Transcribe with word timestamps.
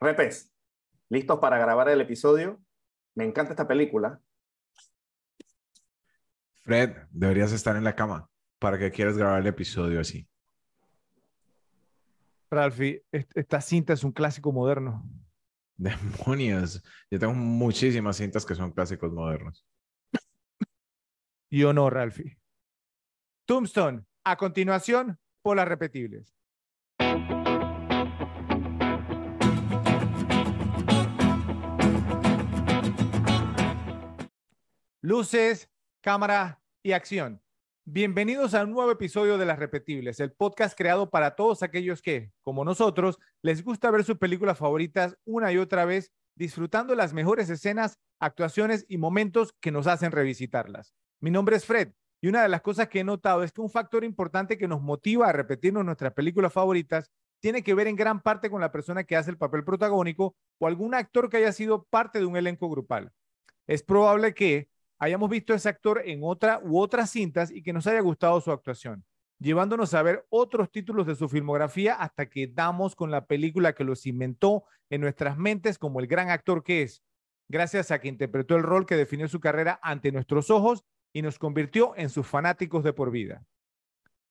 Repes, 0.00 0.52
¿listos 1.08 1.40
para 1.40 1.58
grabar 1.58 1.88
el 1.88 2.00
episodio? 2.00 2.62
Me 3.16 3.24
encanta 3.24 3.52
esta 3.52 3.66
película. 3.66 4.20
Fred, 6.62 6.96
deberías 7.10 7.52
estar 7.52 7.74
en 7.74 7.82
la 7.82 7.96
cama. 7.96 8.30
¿Para 8.60 8.78
que 8.78 8.92
quieras 8.92 9.16
grabar 9.16 9.40
el 9.40 9.46
episodio 9.48 10.00
así? 10.00 10.28
Ralphie, 12.50 13.04
esta 13.10 13.60
cinta 13.60 13.92
es 13.92 14.04
un 14.04 14.12
clásico 14.12 14.52
moderno. 14.52 15.04
Demonios. 15.76 16.82
Yo 17.10 17.18
tengo 17.18 17.34
muchísimas 17.34 18.16
cintas 18.16 18.46
que 18.46 18.54
son 18.54 18.72
clásicos 18.72 19.12
modernos. 19.12 19.66
Yo 21.50 21.72
no, 21.72 21.90
Ralphie. 21.90 22.38
Tombstone, 23.46 24.04
a 24.24 24.36
continuación, 24.36 25.18
por 25.42 25.56
las 25.56 25.66
repetibles. 25.66 26.37
Luces, 35.00 35.70
cámara 36.00 36.60
y 36.82 36.90
acción. 36.90 37.40
Bienvenidos 37.84 38.52
a 38.54 38.64
un 38.64 38.72
nuevo 38.72 38.90
episodio 38.90 39.38
de 39.38 39.46
Las 39.46 39.60
Repetibles, 39.60 40.18
el 40.18 40.32
podcast 40.32 40.76
creado 40.76 41.08
para 41.08 41.36
todos 41.36 41.62
aquellos 41.62 42.02
que, 42.02 42.32
como 42.42 42.64
nosotros, 42.64 43.20
les 43.40 43.62
gusta 43.62 43.92
ver 43.92 44.02
sus 44.02 44.18
películas 44.18 44.58
favoritas 44.58 45.16
una 45.24 45.52
y 45.52 45.58
otra 45.58 45.84
vez, 45.84 46.10
disfrutando 46.34 46.96
las 46.96 47.14
mejores 47.14 47.48
escenas, 47.48 48.00
actuaciones 48.18 48.86
y 48.88 48.98
momentos 48.98 49.54
que 49.60 49.70
nos 49.70 49.86
hacen 49.86 50.10
revisitarlas. 50.10 50.92
Mi 51.20 51.30
nombre 51.30 51.54
es 51.54 51.64
Fred 51.64 51.92
y 52.20 52.26
una 52.26 52.42
de 52.42 52.48
las 52.48 52.62
cosas 52.62 52.88
que 52.88 52.98
he 52.98 53.04
notado 53.04 53.44
es 53.44 53.52
que 53.52 53.60
un 53.60 53.70
factor 53.70 54.02
importante 54.02 54.58
que 54.58 54.66
nos 54.66 54.82
motiva 54.82 55.28
a 55.28 55.32
repetirnos 55.32 55.84
nuestras 55.84 56.12
películas 56.12 56.52
favoritas 56.52 57.12
tiene 57.38 57.62
que 57.62 57.74
ver 57.74 57.86
en 57.86 57.94
gran 57.94 58.20
parte 58.20 58.50
con 58.50 58.60
la 58.60 58.72
persona 58.72 59.04
que 59.04 59.14
hace 59.14 59.30
el 59.30 59.38
papel 59.38 59.62
protagónico 59.62 60.34
o 60.58 60.66
algún 60.66 60.92
actor 60.92 61.30
que 61.30 61.36
haya 61.36 61.52
sido 61.52 61.84
parte 61.84 62.18
de 62.18 62.26
un 62.26 62.36
elenco 62.36 62.68
grupal. 62.68 63.12
Es 63.68 63.84
probable 63.84 64.34
que, 64.34 64.68
hayamos 64.98 65.30
visto 65.30 65.54
ese 65.54 65.68
actor 65.68 66.02
en 66.04 66.20
otra 66.22 66.60
u 66.62 66.78
otras 66.78 67.10
cintas 67.10 67.50
y 67.50 67.62
que 67.62 67.72
nos 67.72 67.86
haya 67.86 68.00
gustado 68.00 68.40
su 68.40 68.50
actuación, 68.50 69.04
llevándonos 69.38 69.94
a 69.94 70.02
ver 70.02 70.26
otros 70.28 70.70
títulos 70.70 71.06
de 71.06 71.14
su 71.14 71.28
filmografía 71.28 71.94
hasta 71.94 72.26
que 72.26 72.46
damos 72.46 72.96
con 72.96 73.10
la 73.10 73.26
película 73.26 73.74
que 73.74 73.84
los 73.84 74.06
inventó 74.06 74.64
en 74.90 75.00
nuestras 75.00 75.36
mentes 75.36 75.78
como 75.78 76.00
el 76.00 76.06
gran 76.06 76.30
actor 76.30 76.62
que 76.62 76.82
es, 76.82 77.02
gracias 77.48 77.90
a 77.90 78.00
que 78.00 78.08
interpretó 78.08 78.56
el 78.56 78.62
rol 78.62 78.86
que 78.86 78.96
definió 78.96 79.28
su 79.28 79.40
carrera 79.40 79.78
ante 79.82 80.12
nuestros 80.12 80.50
ojos 80.50 80.84
y 81.12 81.22
nos 81.22 81.38
convirtió 81.38 81.94
en 81.96 82.10
sus 82.10 82.26
fanáticos 82.26 82.84
de 82.84 82.92
por 82.92 83.10
vida. 83.10 83.42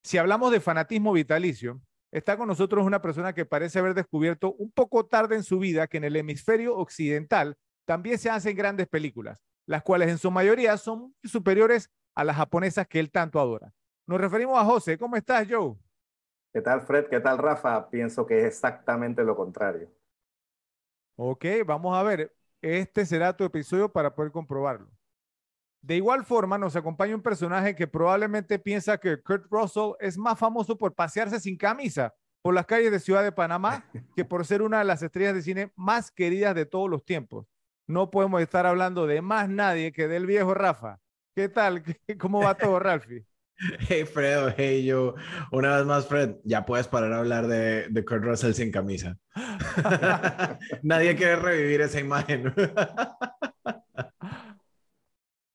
Si 0.04 0.18
hablamos 0.18 0.52
de 0.52 0.60
fanatismo 0.60 1.12
vitalicio, 1.12 1.82
está 2.12 2.38
con 2.38 2.48
nosotros 2.48 2.86
una 2.86 3.02
persona 3.02 3.34
que 3.34 3.46
parece 3.46 3.80
haber 3.80 3.94
descubierto 3.94 4.54
un 4.54 4.72
poco 4.72 5.06
tarde 5.06 5.36
en 5.36 5.44
su 5.44 5.60
vida 5.60 5.88
que 5.88 5.98
en 5.98 6.06
el 6.06 6.16
hemisferio 6.16 6.78
occidental 6.78 7.58
también 7.86 8.18
se 8.18 8.30
hacen 8.30 8.56
grandes 8.56 8.88
películas, 8.88 9.44
las 9.68 9.84
cuales 9.84 10.10
en 10.10 10.18
su 10.18 10.32
mayoría 10.32 10.76
son 10.78 11.14
superiores 11.24 11.92
a 12.16 12.24
las 12.24 12.38
japonesas 12.38 12.88
que 12.88 13.00
él 13.00 13.12
tanto 13.12 13.40
adora. 13.40 13.72
Nos 14.08 14.20
referimos 14.20 14.58
a 14.58 14.66
José. 14.66 14.98
¿Cómo 14.98 15.16
estás, 15.18 15.46
Joe? 15.48 15.76
¿Qué 16.54 16.62
tal, 16.62 16.82
Fred? 16.82 17.08
¿Qué 17.08 17.20
tal, 17.20 17.38
Rafa? 17.38 17.90
Pienso 17.90 18.26
que 18.26 18.40
es 18.40 18.46
exactamente 18.46 19.24
lo 19.24 19.36
contrario. 19.36 19.92
Ok, 21.18 21.46
vamos 21.66 21.96
a 21.96 22.02
ver. 22.02 22.34
Este 22.62 23.06
será 23.06 23.36
tu 23.36 23.44
episodio 23.44 23.92
para 23.92 24.16
poder 24.16 24.32
comprobarlo. 24.32 24.90
De 25.82 25.96
igual 25.96 26.26
forma, 26.26 26.58
nos 26.58 26.76
acompaña 26.76 27.14
un 27.14 27.22
personaje 27.22 27.76
que 27.76 27.88
probablemente 27.88 28.58
piensa 28.58 28.98
que 28.98 29.22
Kurt 29.22 29.46
Russell 29.52 29.92
es 30.00 30.18
más 30.18 30.40
famoso 30.40 30.78
por 30.78 30.96
pasearse 30.96 31.40
sin 31.40 31.58
camisa 31.58 32.16
por 32.42 32.54
las 32.54 32.66
calles 32.66 32.92
de 32.92 33.00
Ciudad 33.00 33.24
de 33.24 33.32
Panamá 33.32 33.86
que 34.16 34.26
por 34.26 34.46
ser 34.46 34.62
una 34.62 34.80
de 34.80 34.86
las 34.86 35.04
estrellas 35.04 35.36
de 35.36 35.42
cine 35.42 35.72
más 35.76 36.10
queridas 36.10 36.56
de 36.56 36.66
todos 36.66 36.90
los 36.90 37.04
tiempos 37.04 37.46
no 37.88 38.12
podemos 38.12 38.42
estar 38.42 38.66
hablando 38.66 39.08
de 39.08 39.22
más 39.22 39.50
nadie 39.50 39.92
que 39.92 40.08
del 40.08 40.26
viejo 40.26 40.54
Rafa. 40.54 41.00
¿Qué 41.36 41.50
tal? 41.50 41.84
¿Cómo 42.20 42.42
va 42.42 42.56
todo, 42.56 42.80
Ralphie? 42.80 43.26
Hey 43.80 44.06
Fred, 44.06 44.54
hey 44.56 44.86
yo. 44.86 45.16
Una 45.52 45.78
vez 45.78 45.86
más, 45.88 46.08
Fred, 46.08 46.36
ya 46.44 46.64
puedes 46.64 46.88
parar 46.88 47.12
a 47.12 47.18
hablar 47.18 47.48
de, 47.48 47.88
de 47.90 48.06
Kurt 48.06 48.24
Russell 48.24 48.54
sin 48.54 48.72
camisa. 48.72 49.18
Nadie 50.84 51.16
quiere 51.16 51.38
revivir 51.38 51.82
esa 51.82 52.00
imagen. 52.00 52.54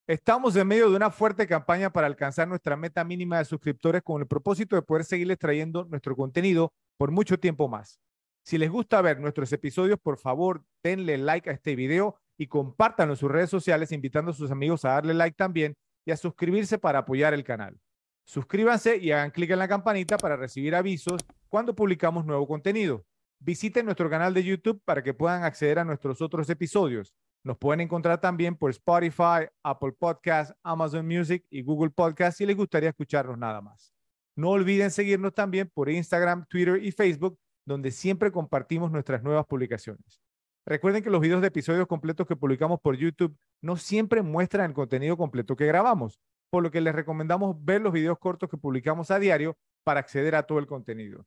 Estamos 0.09 0.57
en 0.57 0.67
medio 0.67 0.91
de 0.91 0.97
una 0.97 1.13
fuerte 1.13 1.47
campaña 1.47 1.93
para 1.93 2.09
alcanzar 2.09 2.49
nuestra 2.49 2.77
meta 2.77 3.05
mínima 3.05 3.39
de 3.39 3.45
suscriptores 3.45 4.03
con 4.03 4.21
el 4.21 4.27
propósito 4.27 4.75
de 4.75 4.83
poder 4.83 5.05
seguirles 5.05 5.39
trayendo 5.39 5.85
nuestro 5.85 6.17
contenido 6.17 6.73
por 6.97 7.13
mucho 7.13 7.39
tiempo 7.39 7.69
más. 7.69 8.01
Si 8.45 8.59
les 8.59 8.71
gusta 8.71 9.01
ver 9.03 9.21
nuestros 9.21 9.53
episodios, 9.53 9.99
por 10.01 10.19
favor, 10.19 10.65
denle 10.83 11.17
like 11.19 11.49
a 11.49 11.53
este 11.53 11.77
video 11.77 12.17
y 12.37 12.49
compártanlo 12.49 13.15
en 13.15 13.19
sus 13.19 13.31
redes 13.31 13.51
sociales, 13.51 13.93
invitando 13.93 14.33
a 14.33 14.35
sus 14.35 14.51
amigos 14.51 14.85
a 14.85 14.91
darle 14.91 15.15
like 15.15 15.37
también 15.37 15.77
y 16.05 16.11
a 16.11 16.17
suscribirse 16.17 16.79
para 16.79 17.01
apoyar 17.01 17.35
el 17.35 17.45
canal. 17.45 17.79
Suscríbanse 18.25 18.97
y 18.97 19.13
hagan 19.13 19.31
clic 19.31 19.51
en 19.51 19.59
la 19.59 19.69
campanita 19.69 20.17
para 20.17 20.37
recibir 20.37 20.75
avisos 20.75 21.25
cuando 21.49 21.75
publicamos 21.75 22.25
nuevo 22.25 22.47
contenido. 22.47 23.05
Visiten 23.39 23.85
nuestro 23.85 24.09
canal 24.09 24.33
de 24.35 24.45
YouTube 24.45 24.81
para 24.85 25.03
que 25.03 25.15
puedan 25.15 25.45
acceder 25.45 25.79
a 25.79 25.85
nuestros 25.85 26.21
otros 26.21 26.49
episodios. 26.49 27.15
Nos 27.45 27.59
pueden 27.59 27.81
encontrar 27.81 28.21
también 28.21 28.57
por 28.57 28.71
Spotify, 28.71 29.49
Apple 29.65 29.93
Podcasts, 29.99 30.55
Amazon 30.63 31.07
Music 31.07 31.45
y 31.51 31.63
Google 31.63 31.91
Podcasts 31.91 32.39
si 32.39 32.47
les 32.47 32.57
gustaría 32.57 32.91
escucharnos 32.91 33.37
nada 33.37 33.61
más. 33.61 33.93
No 34.37 34.51
olviden 34.51 34.91
seguirnos 34.91 35.35
también 35.35 35.69
por 35.75 35.91
Instagram, 35.91 36.47
Twitter 36.49 36.83
y 36.83 36.93
Facebook, 36.93 37.37
donde 37.65 37.91
siempre 37.91 38.33
compartimos 38.33 38.91
nuestras 38.91 39.23
nuevas 39.23 39.47
publicaciones. 39.47 40.21
Recuerden 40.65 41.03
que 41.03 41.11
los 41.11 41.21
videos 41.21 41.41
de 41.41 41.49
episodios 41.49 41.87
completos 41.87 42.27
que 42.27 42.37
publicamos 42.37 42.81
por 42.81 42.97
YouTube 42.97 43.37
no 43.61 43.77
siempre 43.77 44.23
muestran 44.23 44.71
el 44.71 44.75
contenido 44.75 45.17
completo 45.17 45.57
que 45.57 45.67
grabamos, 45.67 46.21
por 46.51 46.63
lo 46.63 46.71
que 46.71 46.81
les 46.81 46.95
recomendamos 46.95 47.57
ver 47.65 47.81
los 47.81 47.93
videos 47.93 48.19
cortos 48.19 48.49
que 48.49 48.57
publicamos 48.57 49.11
a 49.11 49.19
diario 49.19 49.57
para 49.85 50.01
acceder 50.01 50.35
a 50.35 50.45
todo 50.45 50.59
el 50.59 50.67
contenido. 50.67 51.27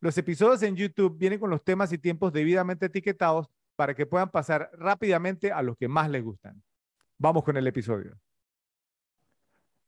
Los 0.00 0.18
episodios 0.18 0.62
en 0.62 0.76
YouTube 0.76 1.16
vienen 1.16 1.38
con 1.38 1.48
los 1.48 1.64
temas 1.64 1.92
y 1.92 1.98
tiempos 1.98 2.32
debidamente 2.32 2.86
etiquetados 2.86 3.48
para 3.76 3.94
que 3.94 4.06
puedan 4.06 4.30
pasar 4.30 4.70
rápidamente 4.74 5.52
a 5.52 5.62
los 5.62 5.76
que 5.76 5.88
más 5.88 6.10
les 6.10 6.22
gustan. 6.22 6.62
Vamos 7.18 7.44
con 7.44 7.56
el 7.56 7.66
episodio. 7.66 8.18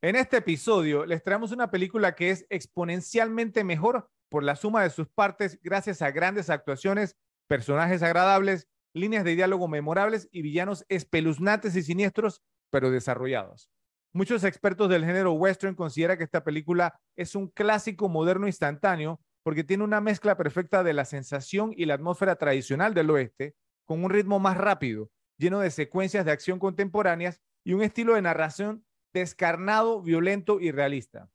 En 0.01 0.17
este 0.17 0.39
episodio 0.39 1.05
les 1.05 1.23
traemos 1.23 1.53
una 1.53 1.71
película 1.71 2.15
que 2.15 2.31
es 2.31 2.47
exponencialmente 2.49 3.65
mejor 3.65 4.09
por 4.29 4.45
la 4.45 4.57
suma 4.57 4.83
de 4.83 4.91
sus 4.91 5.09
partes 5.09 5.59
gracias 5.63 6.03
a 6.03 6.11
grandes 6.11 6.51
actuaciones, 6.51 7.17
personajes 7.49 8.03
agradables 8.03 8.69
líneas 8.95 9.25
de 9.25 9.35
diálogo 9.35 9.69
memorables 9.69 10.29
y 10.33 10.43
villanos 10.43 10.85
espeluznantes 10.89 11.77
y 11.77 11.83
siniestros, 11.83 12.43
pero 12.71 12.91
desarrollados. 12.91 13.71
Muchos 14.13 14.45
expertos 14.45 14.89
del 14.89 15.05
género 15.05 15.33
western 15.33 15.75
consideran 15.75 16.19
que 16.19 16.25
esta 16.25 16.45
película 16.45 16.99
es 17.17 17.35
un 17.35 17.49
clásico 17.49 18.09
moderno 18.09 18.47
instantáneo 18.47 19.21
porque 19.43 19.65
tiene 19.65 19.85
una 19.85 20.01
mezcla 20.01 20.37
perfecta 20.37 20.83
de 20.83 20.93
la 20.93 21.05
sensación 21.05 21.73
y 21.77 21.85
la 21.85 21.95
atmósfera 21.95 22.37
tradicional 22.37 22.95
del 22.95 23.11
oeste, 23.11 23.55
con 23.87 24.05
un 24.05 24.11
ritmo 24.11 24.39
más 24.39 24.57
rápido, 24.57 25.11
lleno 25.39 25.61
de 25.61 25.71
secuencias 25.71 26.25
de 26.25 26.33
acción 26.33 26.59
contemporáneas 26.59 27.41
y 27.65 27.75
un 27.75 27.83
estilo 27.83 28.15
de 28.15 28.23
narración 28.23 28.85
descarnado, 29.15 30.03
violento 30.03 30.61
y 30.61 30.71
realista. 30.71 31.31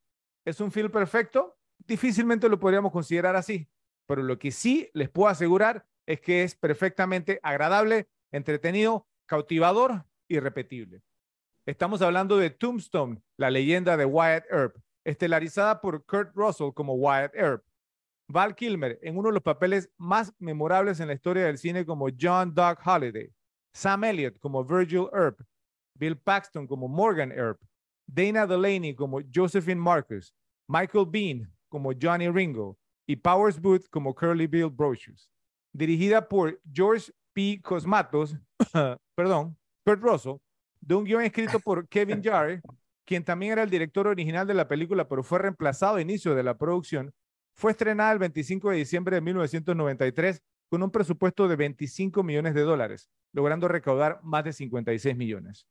¿Es 0.45 0.59
un 0.59 0.71
film 0.71 0.91
perfecto? 0.91 1.57
Difícilmente 1.85 2.47
lo 2.49 2.59
podríamos 2.59 2.91
considerar 2.91 3.35
así, 3.35 3.67
pero 4.07 4.23
lo 4.23 4.39
que 4.39 4.51
sí 4.51 4.89
les 4.93 5.09
puedo 5.09 5.29
asegurar 5.29 5.85
es 6.05 6.21
que 6.21 6.43
es 6.43 6.55
perfectamente 6.55 7.39
agradable, 7.43 8.07
entretenido, 8.31 9.07
cautivador 9.25 10.05
y 10.27 10.39
repetible. 10.39 11.01
Estamos 11.65 12.01
hablando 12.01 12.37
de 12.37 12.49
Tombstone, 12.49 13.21
la 13.37 13.49
leyenda 13.49 13.95
de 13.97 14.05
Wyatt 14.05 14.45
Earp, 14.49 14.77
estelarizada 15.05 15.79
por 15.81 16.05
Kurt 16.05 16.35
Russell 16.35 16.73
como 16.73 16.93
Wyatt 16.95 17.35
Earp. 17.35 17.63
Val 18.27 18.55
Kilmer 18.55 18.99
en 19.01 19.17
uno 19.17 19.29
de 19.29 19.33
los 19.33 19.43
papeles 19.43 19.89
más 19.97 20.33
memorables 20.39 20.99
en 20.99 21.07
la 21.07 21.13
historia 21.13 21.45
del 21.45 21.57
cine 21.57 21.85
como 21.85 22.07
John 22.19 22.53
Doug 22.53 22.77
Holliday. 22.83 23.29
Sam 23.73 24.05
Elliott 24.05 24.39
como 24.39 24.63
Virgil 24.63 25.07
Earp. 25.13 25.41
Bill 25.95 26.17
Paxton 26.17 26.65
como 26.65 26.87
Morgan 26.87 27.31
Earp. 27.31 27.61
Dana 28.07 28.47
Delaney 28.47 28.95
como 28.95 29.19
Josephine 29.33 29.79
Marcus. 29.79 30.33
Michael 30.67 31.05
Bean 31.09 31.52
como 31.73 31.91
Johnny 31.99 32.29
Ringo. 32.29 32.77
Y 33.07 33.15
Powers 33.15 33.59
Booth 33.59 33.89
como 33.89 34.13
Curly 34.13 34.45
Bill 34.45 34.69
Brocious 34.69 35.33
dirigida 35.73 36.27
por 36.29 36.61
George 36.71 37.11
P. 37.33 37.59
Cosmatos, 37.61 38.37
perdón, 39.15 39.57
Kurt 39.83 40.01
Russell, 40.01 40.37
de 40.79 40.95
un 40.95 41.03
guion 41.03 41.23
escrito 41.23 41.59
por 41.59 41.87
Kevin 41.89 42.23
Jarre, 42.23 42.61
quien 43.05 43.23
también 43.23 43.53
era 43.53 43.63
el 43.63 43.69
director 43.69 44.07
original 44.07 44.47
de 44.47 44.53
la 44.53 44.67
película, 44.67 45.09
pero 45.09 45.23
fue 45.23 45.39
reemplazado 45.39 45.97
a 45.97 46.01
inicio 46.01 46.35
de 46.35 46.43
la 46.43 46.57
producción, 46.57 47.11
fue 47.55 47.71
estrenada 47.71 48.13
el 48.13 48.19
25 48.19 48.69
de 48.69 48.77
diciembre 48.77 49.15
de 49.15 49.21
1993 49.21 50.41
con 50.69 50.81
un 50.81 50.91
presupuesto 50.91 51.47
de 51.47 51.55
25 51.55 52.23
millones 52.23 52.53
de 52.53 52.61
dólares, 52.61 53.09
logrando 53.31 53.67
recaudar 53.67 54.19
más 54.23 54.43
de 54.43 54.53
56 54.53 55.15
millones. 55.15 55.67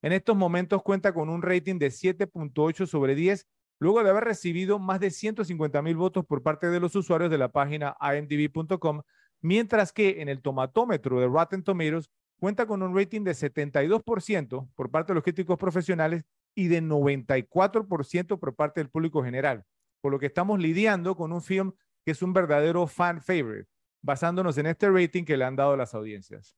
En 0.00 0.12
estos 0.12 0.36
momentos 0.36 0.82
cuenta 0.82 1.12
con 1.12 1.28
un 1.28 1.42
rating 1.42 1.78
de 1.78 1.88
7.8 1.88 2.86
sobre 2.86 3.14
10, 3.14 3.46
luego 3.78 4.02
de 4.02 4.10
haber 4.10 4.24
recibido 4.24 4.78
más 4.78 5.00
de 5.00 5.10
150 5.10 5.82
mil 5.82 5.96
votos 5.96 6.24
por 6.26 6.42
parte 6.42 6.68
de 6.68 6.80
los 6.80 6.94
usuarios 6.96 7.30
de 7.30 7.38
la 7.38 7.48
página 7.48 7.96
imdb.com 8.00 9.02
mientras 9.40 9.92
que 9.92 10.20
en 10.20 10.28
el 10.28 10.42
tomatómetro 10.42 11.20
de 11.20 11.26
Rotten 11.26 11.62
Tomatoes 11.62 12.10
cuenta 12.38 12.66
con 12.66 12.82
un 12.82 12.96
rating 12.96 13.22
de 13.22 13.32
72% 13.32 14.68
por 14.74 14.90
parte 14.90 15.12
de 15.12 15.14
los 15.14 15.24
críticos 15.24 15.58
profesionales 15.58 16.24
y 16.54 16.68
de 16.68 16.82
94% 16.82 18.38
por 18.38 18.54
parte 18.54 18.80
del 18.80 18.90
público 18.90 19.22
general, 19.22 19.64
por 20.00 20.12
lo 20.12 20.18
que 20.18 20.26
estamos 20.26 20.58
lidiando 20.58 21.16
con 21.16 21.32
un 21.32 21.42
film 21.42 21.72
que 22.04 22.12
es 22.12 22.22
un 22.22 22.32
verdadero 22.32 22.86
fan 22.86 23.20
favorite, 23.20 23.68
basándonos 24.02 24.56
en 24.58 24.66
este 24.66 24.90
rating 24.90 25.24
que 25.24 25.36
le 25.36 25.44
han 25.44 25.56
dado 25.56 25.76
las 25.76 25.94
audiencias. 25.94 26.56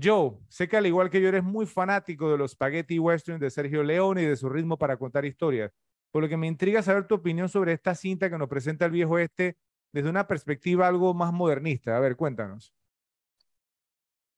Joe, 0.00 0.38
sé 0.48 0.68
que 0.68 0.76
al 0.76 0.86
igual 0.86 1.10
que 1.10 1.20
yo 1.20 1.28
eres 1.28 1.42
muy 1.42 1.66
fanático 1.66 2.30
de 2.30 2.38
los 2.38 2.52
spaghetti 2.52 2.98
western 2.98 3.40
de 3.40 3.50
Sergio 3.50 3.82
Leone 3.82 4.22
y 4.22 4.26
de 4.26 4.36
su 4.36 4.48
ritmo 4.48 4.76
para 4.76 4.96
contar 4.96 5.24
historias, 5.24 5.72
por 6.10 6.22
lo 6.22 6.28
que 6.28 6.36
me 6.36 6.46
intriga 6.46 6.82
saber 6.82 7.06
tu 7.06 7.16
opinión 7.16 7.48
sobre 7.48 7.72
esta 7.72 7.94
cinta 7.94 8.30
que 8.30 8.38
nos 8.38 8.48
presenta 8.48 8.86
el 8.86 8.92
viejo 8.92 9.18
este 9.18 9.56
desde 9.92 10.10
una 10.10 10.26
perspectiva 10.26 10.86
algo 10.86 11.14
más 11.14 11.32
modernista. 11.32 11.96
A 11.96 12.00
ver, 12.00 12.16
cuéntanos. 12.16 12.74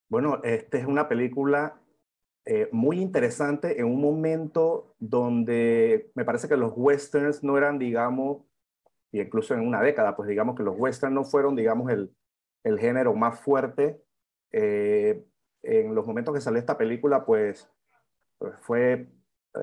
Bueno, 0.09 0.41
esta 0.43 0.77
es 0.77 0.85
una 0.85 1.07
película 1.07 1.79
eh, 2.45 2.67
muy 2.71 2.99
interesante 2.99 3.79
en 3.79 3.85
un 3.85 4.01
momento 4.01 4.95
donde 4.99 6.11
me 6.15 6.25
parece 6.25 6.47
que 6.47 6.57
los 6.57 6.73
westerns 6.75 7.43
no 7.43 7.57
eran, 7.57 7.79
digamos, 7.79 8.43
y 9.11 9.21
incluso 9.21 9.53
en 9.53 9.61
una 9.61 9.81
década, 9.81 10.15
pues 10.15 10.27
digamos 10.27 10.55
que 10.55 10.63
los 10.63 10.75
westerns 10.77 11.13
no 11.13 11.23
fueron, 11.23 11.55
digamos, 11.55 11.91
el, 11.91 12.15
el 12.63 12.79
género 12.79 13.13
más 13.13 13.39
fuerte. 13.39 14.01
Eh, 14.51 15.23
en 15.63 15.93
los 15.93 16.05
momentos 16.05 16.33
que 16.33 16.41
salió 16.41 16.59
esta 16.59 16.77
película, 16.77 17.25
pues, 17.25 17.69
pues 18.37 18.55
fue 18.61 19.07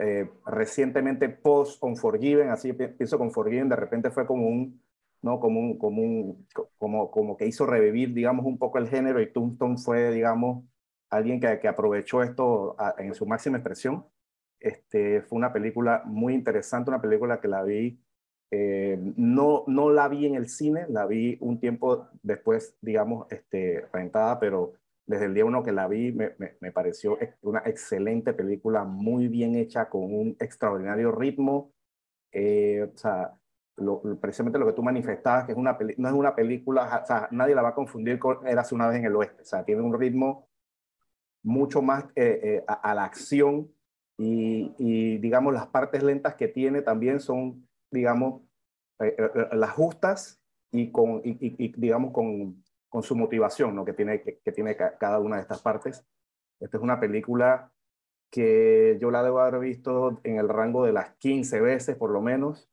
eh, 0.00 0.28
recientemente 0.46 1.28
post 1.28 1.82
Unforgiven, 1.82 2.50
así 2.50 2.72
pienso 2.72 3.18
con 3.18 3.30
Forgiven, 3.30 3.68
de 3.68 3.76
repente 3.76 4.10
fue 4.10 4.26
como 4.26 4.46
un, 4.46 4.82
¿no? 5.22 5.40
Como, 5.40 5.60
un, 5.60 5.78
como, 5.78 6.02
un, 6.02 6.46
como, 6.76 7.10
como 7.10 7.36
que 7.36 7.46
hizo 7.46 7.66
revivir, 7.66 8.14
digamos, 8.14 8.46
un 8.46 8.58
poco 8.58 8.78
el 8.78 8.88
género 8.88 9.20
y 9.20 9.32
Tombstone 9.32 9.78
fue, 9.78 10.10
digamos, 10.12 10.64
alguien 11.10 11.40
que, 11.40 11.58
que 11.58 11.68
aprovechó 11.68 12.22
esto 12.22 12.76
en 12.98 13.14
su 13.14 13.26
máxima 13.26 13.58
expresión. 13.58 14.06
Este, 14.60 15.22
fue 15.22 15.38
una 15.38 15.52
película 15.52 16.02
muy 16.04 16.34
interesante, 16.34 16.90
una 16.90 17.00
película 17.00 17.40
que 17.40 17.48
la 17.48 17.62
vi, 17.62 18.00
eh, 18.50 18.98
no, 19.16 19.64
no 19.66 19.90
la 19.90 20.08
vi 20.08 20.26
en 20.26 20.34
el 20.34 20.48
cine, 20.48 20.86
la 20.88 21.06
vi 21.06 21.36
un 21.40 21.60
tiempo 21.60 22.08
después, 22.22 22.76
digamos, 22.80 23.26
este, 23.30 23.86
rentada, 23.92 24.40
pero 24.40 24.74
desde 25.08 25.24
el 25.24 25.34
día 25.34 25.46
uno 25.46 25.62
que 25.62 25.72
la 25.72 25.88
vi 25.88 26.12
me, 26.12 26.34
me, 26.60 26.70
pareció 26.70 27.18
una 27.40 27.62
excelente 27.64 28.34
película, 28.34 28.84
muy 28.84 29.26
bien 29.26 29.54
hecha, 29.54 29.88
con 29.88 30.02
un 30.02 30.36
extraordinario 30.38 31.12
ritmo. 31.12 31.72
Eh, 32.30 32.90
o 32.94 32.96
sea, 32.96 33.32
precisamente 34.20 34.58
lo 34.58 34.66
que 34.66 34.74
tú 34.74 34.82
manifestabas, 34.82 35.46
que 35.46 35.52
es 35.52 35.58
una 35.58 35.78
no 35.96 36.08
es 36.08 36.14
una 36.14 36.34
película, 36.34 37.00
o 37.02 37.06
sea, 37.06 37.26
nadie 37.30 37.54
la 37.54 37.62
va 37.62 37.70
a 37.70 37.74
confundir 37.74 38.18
con 38.18 38.46
Érase 38.46 38.74
una 38.74 38.86
vez 38.86 38.98
en 38.98 39.06
el 39.06 39.16
oeste. 39.16 39.42
O 39.42 39.46
sea, 39.46 39.64
tiene 39.64 39.80
un 39.80 39.98
ritmo 39.98 40.46
mucho 41.42 41.80
más 41.80 42.04
eh, 42.14 42.40
eh, 42.42 42.64
a, 42.68 42.94
la 42.94 43.04
acción 43.04 43.72
y, 44.18 44.74
y, 44.78 45.16
digamos, 45.18 45.54
las 45.54 45.68
partes 45.68 46.02
lentas 46.02 46.34
que 46.34 46.48
tiene 46.48 46.82
también 46.82 47.20
son, 47.20 47.66
digamos, 47.90 48.42
las 49.52 49.70
justas 49.70 50.42
y, 50.70 50.90
con, 50.90 51.22
y, 51.24 51.38
y 51.40 51.72
digamos, 51.78 52.12
con 52.12 52.62
con 52.88 53.02
su 53.02 53.14
motivación 53.14 53.74
¿no? 53.74 53.84
que, 53.84 53.92
tiene, 53.92 54.22
que, 54.22 54.52
tiene 54.52 54.76
cada 54.76 55.18
una 55.18 55.36
de 55.36 55.42
estas 55.42 55.60
partes. 55.60 56.04
Esta 56.60 56.76
es 56.76 56.82
una 56.82 56.98
película 56.98 57.72
que 58.30 58.98
yo 59.00 59.10
la 59.10 59.22
debo 59.22 59.40
haber 59.40 59.60
visto 59.60 60.20
en 60.24 60.38
el 60.38 60.48
rango 60.48 60.84
de 60.84 60.92
las 60.92 61.14
15 61.16 61.60
veces 61.60 61.96
por 61.96 62.10
lo 62.10 62.20
menos. 62.20 62.70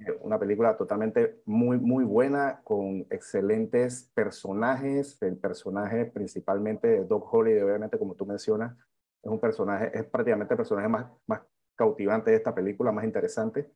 Eh, 0.00 0.18
una 0.20 0.38
película 0.38 0.76
totalmente 0.76 1.40
muy, 1.46 1.78
muy 1.78 2.04
buena, 2.04 2.60
con 2.64 3.06
excelentes 3.10 4.10
personajes. 4.14 5.20
El 5.22 5.36
personaje 5.36 6.06
principalmente 6.06 6.88
de 6.88 7.04
Doc 7.04 7.32
Holliday, 7.32 7.62
obviamente 7.62 7.98
como 7.98 8.14
tú 8.14 8.26
mencionas, 8.26 8.76
es 9.22 9.30
un 9.30 9.40
personaje, 9.40 9.90
es 9.94 10.04
prácticamente 10.04 10.54
el 10.54 10.58
personaje 10.58 10.88
más, 10.88 11.06
más 11.26 11.42
cautivante 11.74 12.30
de 12.30 12.36
esta 12.36 12.54
película, 12.54 12.92
más 12.92 13.04
interesante. 13.04 13.70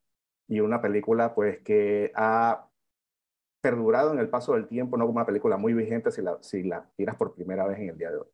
Y 0.48 0.60
una 0.60 0.80
película 0.80 1.34
pues 1.34 1.60
que 1.60 2.12
ha 2.14 2.69
perdurado 3.60 4.12
en 4.12 4.18
el 4.18 4.28
paso 4.28 4.54
del 4.54 4.66
tiempo, 4.66 4.96
no 4.96 5.06
como 5.06 5.16
una 5.16 5.26
película 5.26 5.56
muy 5.56 5.74
vigente 5.74 6.10
si 6.10 6.22
la, 6.22 6.38
si 6.40 6.62
la 6.62 6.90
tiras 6.96 7.16
por 7.16 7.34
primera 7.34 7.66
vez 7.66 7.78
en 7.78 7.90
el 7.90 7.98
día 7.98 8.10
de 8.10 8.18
hoy. 8.18 8.26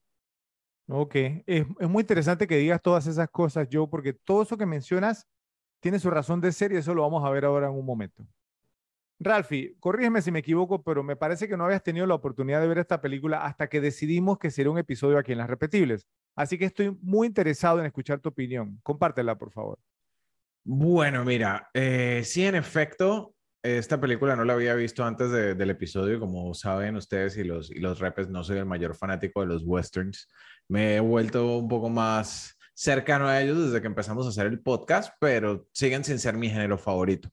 Ok, 0.89 1.15
es, 1.47 1.67
es 1.81 1.89
muy 1.89 2.03
interesante 2.03 2.47
que 2.47 2.57
digas 2.57 2.81
todas 2.81 3.07
esas 3.07 3.29
cosas, 3.29 3.69
Joe, 3.71 3.89
porque 3.89 4.13
todo 4.13 4.43
eso 4.43 4.57
que 4.57 4.67
mencionas 4.67 5.27
tiene 5.81 5.99
su 5.99 6.11
razón 6.11 6.41
de 6.41 6.53
ser 6.53 6.73
y 6.73 6.77
eso 6.77 6.95
lo 6.95 7.03
vamos 7.03 7.25
a 7.25 7.31
ver 7.31 7.45
ahora 7.45 7.67
en 7.67 7.75
un 7.75 7.85
momento. 7.85 8.27
Ralphie, 9.19 9.77
corrígeme 9.81 10.21
si 10.21 10.31
me 10.31 10.41
equivoco, 10.41 10.83
pero 10.83 11.03
me 11.03 11.17
parece 11.17 11.49
que 11.49 11.57
no 11.57 11.65
habías 11.65 11.83
tenido 11.83 12.07
la 12.07 12.15
oportunidad 12.15 12.61
de 12.61 12.69
ver 12.69 12.79
esta 12.79 13.01
película 13.01 13.45
hasta 13.45 13.69
que 13.69 13.81
decidimos 13.81 14.39
que 14.39 14.51
sería 14.51 14.71
un 14.71 14.79
episodio 14.79 15.19
aquí 15.19 15.33
en 15.33 15.39
Las 15.39 15.49
Repetibles. 15.49 16.07
Así 16.35 16.59
que 16.59 16.67
estoy 16.67 16.97
muy 17.01 17.27
interesado 17.27 17.81
en 17.81 17.87
escuchar 17.87 18.21
tu 18.21 18.29
opinión. 18.29 18.79
Compártela, 18.83 19.39
por 19.39 19.51
favor. 19.51 19.79
Bueno, 20.65 21.25
mira, 21.25 21.71
eh, 21.73 22.23
sí, 22.25 22.45
en 22.45 22.57
efecto, 22.57 23.36
esta 23.67 24.01
película 24.01 24.37
no 24.37 24.45
la 24.45 24.53
había 24.53 24.75
visto 24.75 25.05
antes 25.05 25.31
del 25.31 25.71
episodio, 25.71 26.21
como 26.21 26.55
saben 26.55 26.97
ustedes 26.97 27.37
y 27.37 27.45
los, 27.45 27.71
y 27.71 27.81
los 27.81 27.99
repes, 27.99 28.29
no 28.29 28.45
soy 28.45 28.59
el 28.59 28.67
mayor 28.67 28.95
fanático 28.95 29.41
de 29.41 29.47
los 29.47 29.65
westerns. 29.65 30.29
Me 30.69 30.97
he 30.97 31.01
vuelto 31.01 31.59
un 31.59 31.69
poco 31.69 31.91
más 31.91 32.57
cercano 32.75 33.27
a 33.27 33.41
ellos 33.41 33.59
desde 33.59 33.81
que 33.81 33.89
empezamos 33.89 34.27
a 34.27 34.29
hacer 34.29 34.47
el 34.47 34.61
podcast, 34.61 35.13
pero 35.21 35.67
siguen 35.73 36.05
sin 36.05 36.19
ser 36.19 36.37
mi 36.37 36.49
género 36.49 36.79
favorito. 36.79 37.29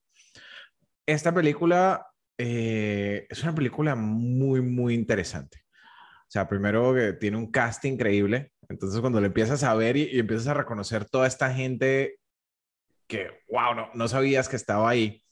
Esta 1.06 1.34
película 1.34 2.08
eh, 2.38 3.28
es 3.30 3.44
una 3.44 3.54
película 3.54 3.96
muy, 3.96 4.62
muy 4.62 4.96
interesante. 4.96 5.60
O 6.22 6.32
sea, 6.34 6.48
primero 6.48 6.96
que 6.96 7.14
tiene 7.14 7.38
un 7.38 7.52
cast 7.52 7.86
increíble, 7.86 8.52
entonces 8.70 9.00
cuando 9.02 9.22
le 9.22 9.28
empiezas 9.28 9.64
a 9.64 9.76
ver 9.76 9.98
y, 9.98 10.10
y 10.12 10.20
empiezas 10.20 10.48
a 10.48 10.56
reconocer 10.56 11.06
toda 11.06 11.28
esta 11.28 11.54
gente 11.54 12.18
que, 13.08 13.30
wow, 13.50 13.76
no, 13.76 13.90
no 13.94 14.08
sabías 14.08 14.50
que 14.50 14.56
estaba 14.56 14.90
ahí 14.90 15.23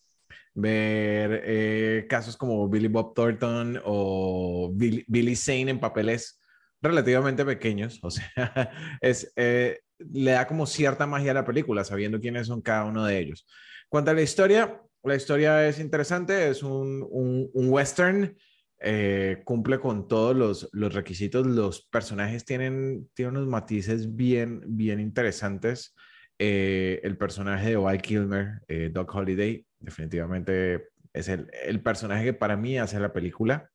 ver 0.53 1.41
eh, 1.45 2.05
casos 2.09 2.35
como 2.37 2.67
Billy 2.67 2.87
Bob 2.87 3.13
Thornton 3.13 3.79
o 3.85 4.71
Billy, 4.73 5.35
Zane 5.35 5.71
en 5.71 5.79
papeles 5.79 6.39
relativamente 6.81 7.45
pequeños, 7.45 7.99
o 8.01 8.09
sea, 8.09 8.25
es, 9.01 9.31
eh, 9.35 9.79
le 9.99 10.31
da 10.31 10.47
como 10.47 10.65
cierta 10.65 11.05
magia 11.05 11.31
a 11.31 11.35
la 11.35 11.45
película, 11.45 11.83
sabiendo 11.83 12.19
quiénes 12.19 12.47
son 12.47 12.61
cada 12.61 12.85
uno 12.85 13.05
de 13.05 13.19
ellos. 13.19 13.47
Cuanto 13.87 14.11
a 14.11 14.13
la 14.13 14.21
historia, 14.23 14.81
la 15.03 15.15
historia 15.15 15.67
es 15.67 15.79
interesante, 15.79 16.49
es 16.49 16.63
un, 16.63 17.07
un, 17.11 17.69
western, 17.69 18.35
eh, 18.79 19.41
cumple 19.45 19.79
con 19.79 20.07
todos 20.07 20.35
los, 20.35 20.69
los, 20.71 20.93
requisitos, 20.93 21.45
los 21.45 21.85
personajes 21.85 22.45
tienen, 22.45 23.09
tienen 23.13 23.37
unos 23.37 23.47
matices 23.47 24.15
bien, 24.15 24.63
bien 24.65 24.99
interesantes. 24.99 25.93
el 26.39 27.17
personaje 27.17 27.69
de 27.69 27.75
Val 27.75 28.01
Kilmer, 28.01 28.61
Doc 28.91 29.13
Holiday, 29.13 29.63
definitivamente 29.81 30.89
es 31.13 31.27
el, 31.27 31.49
el, 31.65 31.81
personaje 31.81 32.23
que 32.23 32.33
para 32.33 32.55
mí 32.55 32.77
hace 32.77 32.99
la 32.99 33.11
película. 33.11 33.69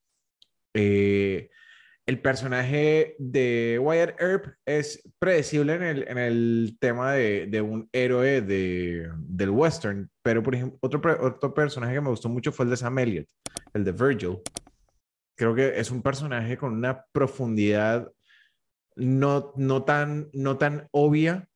Eh, 0.74 1.50
el 2.06 2.20
personaje 2.20 3.16
de 3.18 3.80
Wyatt 3.82 4.20
Earp 4.20 4.54
es 4.64 5.02
predecible 5.18 5.74
en 5.74 5.82
el, 5.82 6.08
en 6.08 6.18
el 6.18 6.76
tema 6.80 7.12
de, 7.12 7.46
de, 7.48 7.60
un 7.60 7.88
héroe 7.92 8.40
de, 8.40 9.10
del 9.18 9.50
western, 9.50 10.08
pero 10.22 10.42
por 10.42 10.54
ejemplo, 10.54 10.78
otro, 10.80 11.00
otro 11.26 11.52
personaje 11.52 11.94
que 11.94 12.00
me 12.00 12.10
gustó 12.10 12.28
mucho 12.28 12.52
fue 12.52 12.64
el 12.64 12.70
de 12.70 12.76
Sam 12.76 12.98
Elliott, 13.00 13.28
el 13.74 13.84
de 13.84 13.92
Virgil. 13.92 14.38
Creo 15.36 15.54
que 15.54 15.78
es 15.78 15.90
un 15.90 16.00
personaje 16.00 16.56
con 16.56 16.74
una 16.74 17.04
profundidad 17.12 18.10
no, 18.94 19.52
no, 19.56 19.84
tan, 19.84 20.30
no 20.32 20.56
tan 20.56 20.88
obvia 20.92 21.48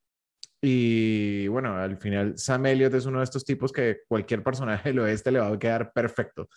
y 0.63 1.49
bueno, 1.49 1.75
al 1.77 1.97
final 1.97 2.37
Sam 2.37 2.67
Elliott 2.67 2.93
es 2.93 3.07
uno 3.07 3.19
de 3.19 3.25
estos 3.25 3.47
tipos 3.47 3.73
que 3.73 4.01
cualquier 4.07 4.43
personaje 4.43 4.91
del 4.91 4.99
oeste 4.99 5.31
le 5.31 5.41
va 5.41 5.49
a 5.49 5.59
quedar 5.59 5.93
perfecto. 5.93 6.49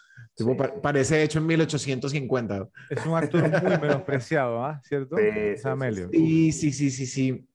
parece 0.82 1.24
hecho 1.24 1.40
en 1.40 1.46
1850. 1.46 2.68
Es 2.90 3.06
un 3.06 3.16
actor 3.16 3.50
muy 3.50 3.78
menospreciado, 3.78 4.64
¿ah? 4.64 4.82
¿cierto? 4.84 5.16
Sam 5.58 5.84
Elliott. 5.84 6.12
Sí, 6.12 6.52
sí, 6.52 6.74
sí, 6.74 6.92
sí, 6.92 7.06
sí. 7.06 7.48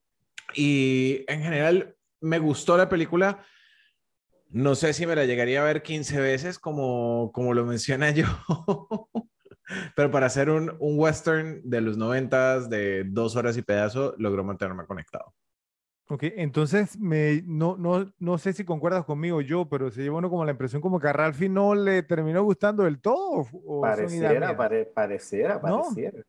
Y 0.55 1.25
en 1.29 1.43
general 1.43 1.95
me 2.23 2.39
gustó 2.39 2.79
la 2.79 2.89
película. 2.89 3.45
No 4.49 4.75
sé 4.75 4.95
si 4.95 5.07
me 5.07 5.15
la 5.15 5.27
llegaría 5.27 5.61
a 5.61 5.65
ver 5.65 5.83
15 5.83 6.19
veces 6.19 6.59
como, 6.59 7.31
como 7.35 7.53
lo 7.53 7.67
menciona 7.67 8.11
yo. 8.13 8.25
Pero 9.95 10.11
para 10.11 10.25
hacer 10.25 10.49
un, 10.49 10.75
un 10.79 10.99
western 10.99 11.61
de 11.63 11.83
los 11.83 11.99
noventas 11.99 12.71
de 12.71 13.05
dos 13.05 13.37
horas 13.37 13.59
y 13.59 13.63
pedazo, 13.63 14.15
logró 14.17 14.45
mantenerme 14.45 14.87
conectado. 14.87 15.35
Ok, 16.11 16.23
entonces 16.37 16.99
me, 16.99 17.43
no, 17.45 17.77
no, 17.77 18.11
no 18.19 18.39
sé 18.39 18.55
si 18.55 18.65
concuerdas 18.65 19.05
conmigo 19.05 19.43
yo, 19.43 19.69
pero 19.69 19.91
se 19.91 20.03
lleva 20.03 20.17
uno 20.17 20.31
como 20.31 20.43
la 20.43 20.53
impresión 20.53 20.81
como 20.81 20.99
que 20.99 21.09
a 21.09 21.13
Ralphie 21.13 21.51
no 21.51 21.75
le 21.75 22.03
terminó 22.03 22.43
gustando 22.43 22.85
del 22.85 22.99
todo. 22.99 23.47
O 23.53 23.83
pareciera, 23.83 24.57
pareciera, 24.57 25.61
pareciera. 25.61 26.23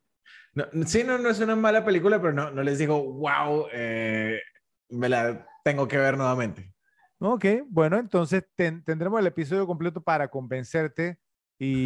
¿No? 0.53 0.65
sí, 0.85 1.03
no, 1.05 1.17
no 1.17 1.29
es 1.29 1.39
una 1.39 1.55
mala 1.55 1.85
película, 1.85 2.19
pero 2.19 2.33
no, 2.33 2.51
no 2.51 2.61
les 2.61 2.77
digo, 2.77 3.01
wow, 3.01 3.67
eh, 3.71 4.41
me 4.89 5.07
la 5.07 5.47
tengo 5.63 5.87
que 5.87 5.97
ver 5.97 6.17
nuevamente. 6.17 6.73
Ok, 7.19 7.45
bueno, 7.67 7.97
entonces 7.97 8.43
tendremos 8.55 9.19
el 9.21 9.27
episodio 9.27 9.65
completo 9.65 10.01
para 10.01 10.27
convencerte 10.27 11.19
y, 11.57 11.85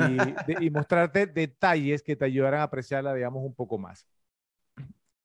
y 0.59 0.69
mostrarte 0.71 1.27
detalles 1.27 2.01
que 2.01 2.15
te 2.15 2.25
ayudarán 2.25 2.61
a 2.61 2.63
apreciarla, 2.63 3.13
digamos, 3.13 3.43
un 3.43 3.53
poco 3.53 3.77
más. 3.77 4.07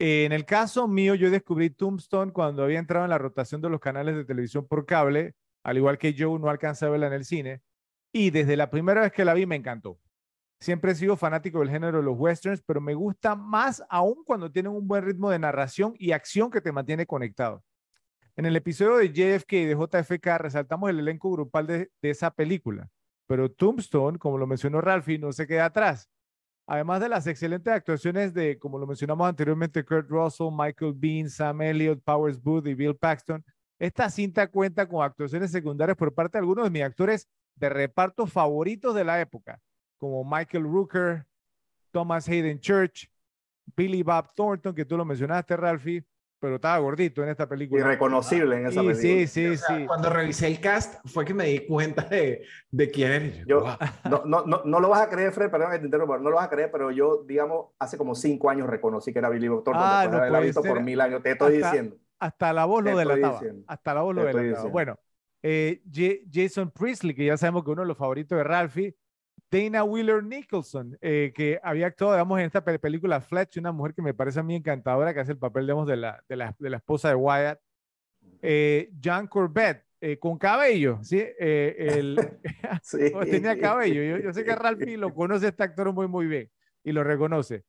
En 0.00 0.31
el 0.31 0.45
caso 0.45 0.87
mío, 0.87 1.17
yo 1.17 1.28
descubrí 1.28 1.71
Tombstone 1.71 2.33
cuando 2.33 2.62
había 2.62 2.78
entrado 2.78 3.05
en 3.05 3.11
la 3.11 3.19
rotación 3.19 3.61
de 3.61 3.69
los 3.69 3.81
canales 3.81 4.14
de 4.14 4.25
televisión 4.25 4.67
por 4.67 4.87
cable, 4.87 5.35
al 5.64 5.76
igual 5.76 5.99
que 5.99 6.14
Joe, 6.17 6.38
no 6.38 6.49
alcanzaba 6.49 6.90
a 6.90 6.93
verla 6.93 7.09
en 7.09 7.14
el 7.14 7.25
cine. 7.25 7.62
Y 8.12 8.31
desde 8.31 8.57
la 8.57 8.71
primera 8.71 9.00
vez 9.00 9.12
que 9.12 9.25
la 9.25 9.35
vi 9.35 9.45
me 9.45 9.57
encantó. 9.57 9.99
Siempre 10.61 10.93
he 10.93 10.95
sido 10.95 11.17
fanático 11.17 11.59
del 11.59 11.71
género 11.71 11.99
de 11.99 12.05
los 12.05 12.17
westerns, 12.17 12.62
pero 12.62 12.81
me 12.81 12.95
gusta 12.95 13.35
más 13.35 13.83
aún 13.88 14.23
cuando 14.25 14.50
tienen 14.50 14.73
un 14.73 14.87
buen 14.87 15.05
ritmo 15.05 15.31
de 15.31 15.38
narración 15.38 15.95
y 15.99 16.12
acción 16.12 16.50
que 16.50 16.61
te 16.61 16.73
mantiene 16.73 17.07
conectado. 17.07 17.64
En 18.37 18.47
el 18.47 18.55
episodio 18.55 18.97
de 18.99 19.12
JFK 19.12 19.52
y 19.55 19.64
de 19.64 19.75
JFK 19.75 20.26
resaltamos 20.38 20.90
el 20.90 21.00
elenco 21.00 21.31
grupal 21.31 21.67
de, 21.67 21.90
de 22.00 22.11
esa 22.11 22.31
película, 22.31 22.88
pero 23.26 23.50
Tombstone, 23.50 24.19
como 24.19 24.38
lo 24.38 24.47
mencionó 24.47 24.81
Ralphie, 24.81 25.19
no 25.19 25.33
se 25.33 25.47
queda 25.47 25.67
atrás. 25.67 26.09
Además 26.70 27.00
de 27.00 27.08
las 27.08 27.26
excelentes 27.26 27.72
actuaciones 27.72 28.34
de, 28.34 28.58
como 28.58 28.78
lo 28.78 28.87
mencionamos 28.87 29.26
anteriormente, 29.26 29.82
Kurt 29.82 30.10
Russell, 30.10 30.48
Michael 30.52 30.92
Bean, 30.94 31.30
Sam 31.30 31.62
Elliott, 31.62 32.02
Powers 32.04 32.38
Booth 32.38 32.66
y 32.66 32.75
Bill 32.75 32.94
Paxton, 32.94 33.42
esta 33.78 34.10
cinta 34.10 34.46
cuenta 34.48 34.87
con 34.87 35.02
actuaciones 35.02 35.50
secundarias 35.50 35.96
por 35.96 36.12
parte 36.12 36.37
de 36.37 36.40
algunos 36.40 36.64
de 36.64 36.70
mis 36.70 36.82
actores 36.82 37.26
de 37.54 37.70
reparto 37.70 38.26
favoritos 38.26 38.94
de 38.94 39.02
la 39.02 39.18
época, 39.18 39.58
como 39.96 40.22
Michael 40.22 40.64
Rooker, 40.64 41.25
Thomas 41.90 42.28
Hayden 42.28 42.60
Church, 42.60 43.10
Billy 43.75 44.02
Bob 44.02 44.30
Thornton, 44.34 44.75
que 44.75 44.84
tú 44.84 44.98
lo 44.98 45.06
mencionaste, 45.06 45.56
Ralphie, 45.56 46.04
pero 46.40 46.57
estaba 46.57 46.78
gordito 46.78 47.23
en 47.23 47.28
esta 47.30 47.49
película. 47.49 47.80
Irreconocible 47.80 48.57
en 48.57 48.66
esa 48.66 48.80
película. 48.80 49.00
Sí, 49.00 49.26
sí, 49.26 49.57
sí. 49.57 49.87
Cuando 49.87 50.09
revisé 50.11 50.47
el 50.47 50.61
cast 50.61 51.00
fue 51.07 51.25
que 51.25 51.35
me 51.35 51.45
di 51.47 51.66
cuenta 51.66 52.02
de, 52.02 52.45
de 52.71 52.90
quién 52.90 53.12
era. 53.12 53.45
Yo, 53.47 53.64
no, 54.09 54.23
no, 54.25 54.45
no, 54.47 54.62
no, 54.64 54.80
lo 54.80 54.88
vas 54.88 55.02
a 55.02 55.09
creer, 55.11 55.33
Fred, 55.33 55.50
perdón 55.50 55.71
que 55.73 55.78
te 55.80 55.85
interrumpa, 55.87 56.18
no 56.18 56.30
lo 56.30 56.37
vas 56.37 56.47
a 56.47 56.50
creer, 56.50 56.71
pero 56.71 56.90
yo, 56.90 57.25
digamos, 57.26 57.68
hace 57.78 57.99
como 57.99 58.14
cinco 58.14 58.50
años 58.50 58.68
reconocí 58.68 59.12
que 59.12 59.18
era 59.18 59.28
Billy 59.28 59.49
Bob 59.49 59.64
Thornton, 59.64 59.85
Ah, 59.87 60.07
no 60.11 60.16
haberla 60.18 60.38
puede 60.38 60.47
visto 60.47 60.62
ser. 60.62 60.73
por 60.73 60.83
mil 60.83 61.00
años, 61.00 61.23
te 61.23 61.33
estoy 61.33 61.57
Hasta- 61.57 61.66
diciendo. 61.71 61.97
Hasta 62.21 62.52
la 62.52 62.64
voz 62.64 62.83
lo 62.85 62.97
delataba. 62.97 63.33
diciendo. 63.38 63.64
Hasta 63.68 63.95
la 63.95 64.02
voz 64.02 64.14
lo 64.14 64.21
delataba. 64.23 64.42
diciendo. 64.45 64.71
Bueno, 64.71 64.99
eh, 65.42 65.83
Jason 66.33 66.71
Priestley, 66.71 67.14
que 67.14 67.25
ya 67.26 67.37
sabemos 67.37 67.64
que 67.64 67.71
uno 67.71 67.83
de 67.83 67.88
los 67.88 67.97
favoritos 67.97 68.37
de 68.37 68.45
Ralphie. 68.45 68.97
Dana 69.50 69.85
Wheeler 69.85 70.23
Nicholson, 70.25 70.99
eh, 71.00 71.33
que 71.35 71.59
había 71.62 71.87
actuado, 71.87 72.14
digamos, 72.14 72.38
en 72.40 72.47
esta 72.47 72.62
pe- 72.64 72.78
película 72.78 73.21
Fletch, 73.21 73.57
una 73.59 73.73
mujer 73.73 73.95
que 73.95 74.02
me 74.02 74.14
parece 74.14 74.40
a 74.40 74.43
mí 74.43 74.55
encantadora, 74.57 75.14
que 75.14 75.21
hace 75.21 75.33
el 75.33 75.38
papel, 75.38 75.64
digamos, 75.67 75.87
de 75.87 75.97
la, 75.97 76.23
de 76.28 76.37
la, 76.37 76.55
de 76.59 76.71
la 76.71 76.76
esposa 76.78 77.09
de 77.09 77.14
Wyatt. 77.14 77.61
Eh, 78.43 78.90
John 79.02 79.26
Corbett, 79.26 79.85
eh, 80.00 80.19
con 80.19 80.38
cabello, 80.38 80.99
¿sí? 81.02 81.19
Eh, 81.19 81.76
el, 81.78 82.17
Sí. 82.83 83.12
tenía 83.31 83.59
cabello. 83.59 84.02
Yo, 84.02 84.23
yo 84.25 84.33
sé 84.33 84.45
que 84.45 84.55
Ralphie 84.55 84.97
lo 84.97 85.14
conoce 85.14 85.49
este 85.49 85.62
actor 85.62 85.93
muy, 85.93 86.09
muy 86.09 86.26
bien 86.26 86.50
y 86.85 86.93
lo 86.93 87.02
reconoce. 87.05 87.64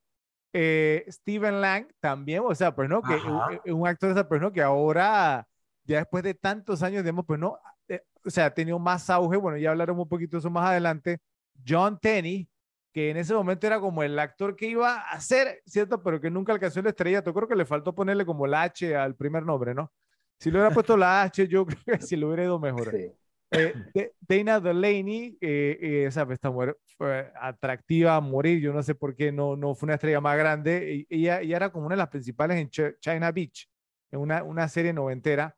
Eh, 0.53 1.05
Steven 1.07 1.62
Lang 1.62 1.88
también, 2.00 2.41
o 2.45 2.55
sea, 2.55 2.74
pues 2.75 2.89
no, 2.89 3.01
que 3.01 3.15
es 3.15 3.74
un 3.74 3.88
actor, 3.88 4.13
sea, 4.13 4.27
pues 4.27 4.41
no, 4.41 4.51
que 4.51 4.62
ahora, 4.62 5.48
ya 5.83 6.00
después 6.00 6.24
de 6.24 6.33
tantos 6.33 6.81
años, 6.81 7.03
digamos, 7.03 7.25
pues 7.25 7.39
no, 7.39 7.57
eh, 7.88 8.01
o 8.25 8.29
sea, 8.29 8.45
ha 8.45 8.53
tenido 8.53 8.79
más 8.79 9.09
auge, 9.09 9.38
bueno, 9.38 9.57
ya 9.57 9.69
hablaremos 9.71 10.03
un 10.03 10.09
poquito 10.09 10.38
de 10.38 10.39
eso 10.39 10.50
más 10.50 10.67
adelante. 10.69 11.19
John 11.67 11.99
Tenney, 11.99 12.49
que 12.93 13.09
en 13.11 13.17
ese 13.17 13.33
momento 13.33 13.67
era 13.67 13.79
como 13.79 14.03
el 14.03 14.17
actor 14.19 14.55
que 14.55 14.67
iba 14.67 14.99
a 15.01 15.19
ser, 15.21 15.61
¿cierto? 15.65 16.01
Pero 16.03 16.19
que 16.21 16.29
nunca 16.31 16.53
alcanzó 16.53 16.81
la 16.81 16.89
estrella. 16.89 17.23
Yo 17.23 17.33
creo 17.33 17.47
que 17.47 17.55
le 17.55 17.65
faltó 17.65 17.93
ponerle 17.95 18.25
como 18.25 18.47
la 18.47 18.63
H 18.63 18.95
al 18.95 19.15
primer 19.15 19.43
nombre, 19.45 19.73
¿no? 19.75 19.91
Si 20.39 20.49
le 20.51 20.57
hubiera 20.57 20.73
puesto 20.73 20.97
la 20.97 21.21
H, 21.23 21.47
yo 21.47 21.65
creo 21.65 21.79
que 21.85 22.01
sí 22.01 22.15
le 22.15 22.25
hubiera 22.25 22.43
ido 22.45 22.59
mejor. 22.59 22.91
Sí. 22.91 23.11
Eh, 23.51 24.13
Dana 24.21 24.59
Delaney, 24.59 25.37
eh, 25.41 25.77
eh, 25.81 26.05
esa 26.07 26.27
esta 26.31 26.51
mujer 26.51 26.77
fue 26.97 27.31
atractiva 27.41 28.15
a 28.15 28.21
morir, 28.21 28.59
yo 28.61 28.73
no 28.73 28.83
sé 28.83 28.93
por 28.95 29.15
qué 29.15 29.31
no, 29.31 29.55
no 29.55 29.73
fue 29.75 29.87
una 29.87 29.95
estrella 29.95 30.21
más 30.21 30.37
grande. 30.37 31.05
Ella, 31.09 31.41
ella 31.41 31.55
era 31.57 31.71
como 31.71 31.87
una 31.87 31.95
de 31.95 31.97
las 31.99 32.09
principales 32.09 32.57
en 32.57 32.69
Ch- 32.69 32.97
China 32.99 33.31
Beach, 33.31 33.67
en 34.11 34.19
una, 34.19 34.43
una 34.43 34.67
serie 34.69 34.93
noventera. 34.93 35.55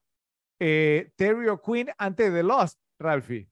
Eh, 0.60 1.12
Terry 1.18 1.50
O'Quinn 1.50 1.90
antes 2.00 2.34
de 2.34 2.44
Lost, 2.44 2.80
Ralphie. 3.00 3.51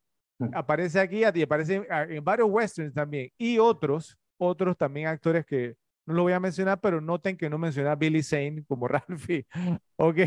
Aparece 0.53 0.99
aquí 0.99 1.23
aparece 1.23 1.85
en, 1.89 2.23
varios 2.23 2.49
westerns 2.49 2.93
también. 2.93 3.29
Y 3.37 3.57
otros, 3.59 4.17
otros 4.37 4.77
también 4.77 5.07
actores 5.07 5.45
que 5.45 5.75
no 6.05 6.13
lo 6.13 6.23
voy 6.23 6.33
a 6.33 6.39
mencionar, 6.39 6.79
pero 6.79 7.01
noten 7.01 7.37
que 7.37 7.49
no 7.49 7.57
menciona 7.57 7.91
a 7.91 7.95
Billy 7.95 8.23
Zane 8.23 8.63
como 8.67 8.87
Ralphie. 8.87 9.45
Ok, 9.97 10.17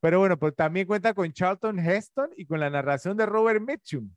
pero 0.00 0.20
bueno, 0.20 0.38
pues 0.38 0.54
también 0.54 0.86
cuenta 0.86 1.14
con 1.14 1.32
Charlton 1.32 1.78
Heston 1.78 2.30
y 2.36 2.46
con 2.46 2.60
la 2.60 2.70
narración 2.70 3.16
de 3.16 3.26
Robert 3.26 3.60
Mitchum. 3.60 4.10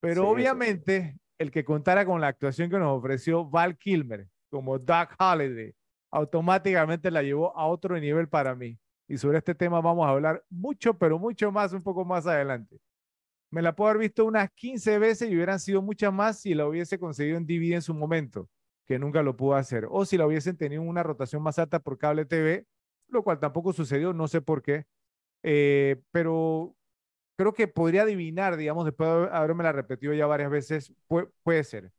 Pero 0.00 0.14
Sí, 0.14 0.20
sí, 0.20 0.26
sí. 0.26 0.32
obviamente 0.32 1.16
el 1.38 1.50
que 1.50 1.64
contara 1.64 2.04
con 2.06 2.20
la 2.20 2.28
actuación 2.28 2.70
que 2.70 2.78
nos 2.78 2.98
ofreció 2.98 3.44
Val 3.48 3.76
Kilmer 3.76 4.28
como 4.50 4.78
Doc 4.78 5.14
Holliday, 5.18 5.74
automáticamente 6.10 7.10
la 7.10 7.22
llevó 7.22 7.56
a 7.56 7.66
otro 7.66 7.98
nivel 7.98 8.28
para 8.28 8.54
mí. 8.54 8.78
Y 9.08 9.16
sobre 9.16 9.38
este 9.38 9.54
tema 9.54 9.80
vamos 9.80 10.06
a 10.06 10.10
hablar 10.10 10.44
mucho, 10.48 10.94
pero 10.94 11.18
mucho 11.18 11.50
más 11.50 11.72
un 11.72 11.82
poco 11.82 12.04
más 12.04 12.26
adelante. 12.26 12.78
Me 13.50 13.62
la 13.62 13.74
puedo 13.74 13.90
haber 13.90 14.00
visto 14.02 14.24
unas 14.26 14.50
15 14.52 14.98
veces 14.98 15.28
y 15.30 15.34
hubieran 15.34 15.58
sido 15.60 15.82
muchas 15.82 16.12
más 16.12 16.38
si 16.40 16.54
la 16.54 16.66
hubiese 16.66 16.98
conseguido 16.98 17.36
en 17.36 17.46
DVD 17.46 17.74
en 17.76 17.82
su 17.82 17.94
momento, 17.94 18.48
que 18.86 18.98
nunca 18.98 19.22
lo 19.22 19.36
pudo 19.36 19.54
hacer. 19.54 19.86
O 19.90 20.04
si 20.04 20.16
la 20.16 20.26
hubiesen 20.26 20.56
tenido 20.56 20.82
una 20.82 21.02
rotación 21.02 21.42
más 21.42 21.58
alta 21.58 21.80
por 21.80 21.98
cable 21.98 22.24
TV, 22.26 22.66
lo 23.08 23.22
cual 23.24 23.40
tampoco 23.40 23.72
sucedió, 23.72 24.12
no 24.12 24.28
sé 24.28 24.40
por 24.40 24.62
qué. 24.62 24.84
Eh, 25.42 26.00
pero 26.12 26.76
creo 27.36 27.52
que 27.54 27.68
podría 27.68 28.02
adivinar, 28.02 28.56
digamos, 28.56 28.84
después 28.84 29.08
de 29.10 29.28
haberme 29.36 29.64
la 29.64 29.72
repetido 29.72 30.12
ya 30.14 30.26
varias 30.26 30.50
veces, 30.50 30.92
pu- 31.08 31.30
puede 31.42 31.64
ser. 31.64 31.92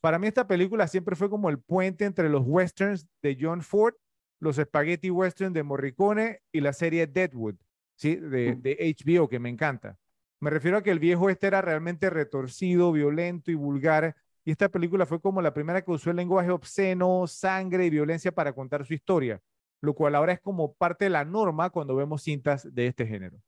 Para 0.00 0.18
mí 0.18 0.26
esta 0.28 0.46
película 0.46 0.88
siempre 0.88 1.16
fue 1.16 1.30
como 1.30 1.48
el 1.50 1.60
puente 1.60 2.04
entre 2.04 2.28
los 2.28 2.42
westerns 2.46 3.06
de 3.22 3.36
John 3.40 3.62
Ford, 3.62 3.94
los 4.40 4.56
spaghetti 4.56 5.10
western 5.10 5.52
de 5.52 5.62
Morricone 5.62 6.40
y 6.52 6.60
la 6.60 6.72
serie 6.72 7.06
Deadwood, 7.06 7.56
¿sí? 7.96 8.16
De, 8.16 8.56
de 8.56 8.76
HBO, 8.80 9.28
que 9.28 9.38
me 9.38 9.48
encanta. 9.48 9.96
Me 10.42 10.50
refiero 10.50 10.78
a 10.78 10.82
que 10.82 10.90
el 10.90 10.98
viejo 10.98 11.30
este 11.30 11.46
era 11.46 11.62
realmente 11.62 12.10
retorcido, 12.10 12.90
violento 12.90 13.52
y 13.52 13.54
vulgar, 13.54 14.16
y 14.44 14.50
esta 14.50 14.68
película 14.68 15.06
fue 15.06 15.20
como 15.20 15.40
la 15.40 15.54
primera 15.54 15.82
que 15.82 15.92
usó 15.92 16.10
el 16.10 16.16
lenguaje 16.16 16.50
obsceno, 16.50 17.28
sangre 17.28 17.86
y 17.86 17.90
violencia 17.90 18.32
para 18.32 18.52
contar 18.52 18.84
su 18.84 18.92
historia, 18.92 19.40
lo 19.80 19.94
cual 19.94 20.16
ahora 20.16 20.32
es 20.32 20.40
como 20.40 20.74
parte 20.74 21.04
de 21.04 21.10
la 21.10 21.24
norma 21.24 21.70
cuando 21.70 21.94
vemos 21.94 22.24
cintas 22.24 22.66
de 22.74 22.88
este 22.88 23.06
género. 23.06 23.40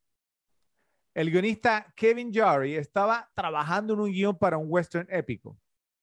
El 1.14 1.32
guionista 1.32 1.92
Kevin 1.96 2.32
Jarry 2.32 2.76
estaba 2.76 3.28
trabajando 3.34 3.94
en 3.94 4.00
un 4.00 4.12
guion 4.12 4.38
para 4.38 4.56
un 4.56 4.66
western 4.68 5.08
épico. 5.10 5.58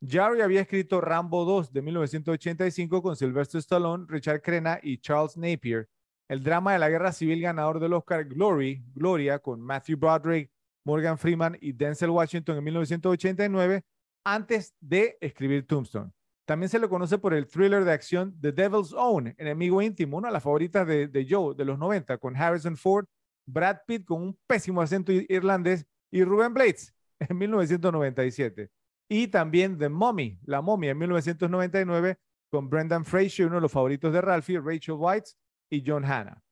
Jarry 0.05 0.41
había 0.41 0.59
escrito 0.59 0.99
Rambo 0.99 1.45
2 1.45 1.71
de 1.71 1.81
1985 1.83 3.01
con 3.01 3.15
Sylvester 3.15 3.59
Stallone, 3.59 4.07
Richard 4.09 4.41
Crenna 4.41 4.77
y 4.83 4.97
Charles 4.97 5.37
Napier, 5.37 5.87
el 6.27 6.43
drama 6.43 6.73
de 6.73 6.79
la 6.79 6.89
guerra 6.89 7.13
civil 7.13 7.39
ganador 7.39 7.79
del 7.79 7.93
Oscar 7.93 8.25
Glory, 8.25 8.83
Gloria, 8.93 9.39
con 9.39 9.61
Matthew 9.61 9.97
Broderick, 9.97 10.50
Morgan 10.83 11.17
Freeman 11.17 11.57
y 11.61 11.73
Denzel 11.73 12.09
Washington 12.09 12.57
en 12.57 12.63
1989, 12.63 13.83
antes 14.25 14.73
de 14.79 15.17
escribir 15.21 15.65
Tombstone. 15.65 16.11
También 16.45 16.69
se 16.69 16.79
le 16.79 16.89
conoce 16.89 17.17
por 17.17 17.33
el 17.33 17.47
thriller 17.47 17.85
de 17.85 17.93
acción 17.93 18.35
The 18.41 18.51
Devil's 18.51 18.93
Own, 18.93 19.33
Enemigo 19.37 19.81
Íntimo, 19.81 20.17
una 20.17 20.29
de 20.29 20.33
las 20.33 20.43
favoritas 20.43 20.85
de, 20.87 21.27
Joe 21.29 21.55
de 21.55 21.65
los 21.65 21.77
90, 21.77 22.17
con 22.17 22.35
Harrison 22.35 22.75
Ford, 22.75 23.05
Brad 23.45 23.77
Pitt 23.87 24.05
con 24.05 24.21
un 24.21 24.39
pésimo 24.47 24.81
acento 24.81 25.11
irlandés 25.11 25.85
y 26.11 26.23
Ruben 26.23 26.53
Blades 26.53 26.93
en 27.19 27.37
1997. 27.37 28.69
Y 29.09 29.27
también 29.27 29.77
The 29.77 29.89
Mummy, 29.89 30.39
La 30.43 30.61
Momia 30.61 30.91
en 30.91 30.97
1999 30.97 32.17
con 32.49 32.69
Brendan 32.69 33.05
Fraser, 33.05 33.45
uno 33.45 33.55
de 33.55 33.61
los 33.61 33.71
favoritos 33.71 34.11
de 34.11 34.21
Ralphie, 34.21 34.59
Rachel 34.59 34.95
White 34.97 35.31
y 35.69 35.83
John 35.85 36.03
Hanna. 36.03 36.43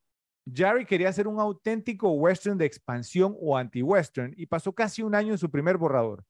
Jarry 0.53 0.85
quería 0.85 1.09
hacer 1.09 1.27
un 1.27 1.39
auténtico 1.39 2.11
western 2.11 2.57
de 2.57 2.65
expansión 2.65 3.35
o 3.39 3.57
anti-western 3.57 4.33
y 4.37 4.45
pasó 4.45 4.73
casi 4.73 5.01
un 5.01 5.15
año 5.15 5.31
en 5.33 5.37
su 5.37 5.49
primer 5.49 5.77
borrador. 5.77 6.23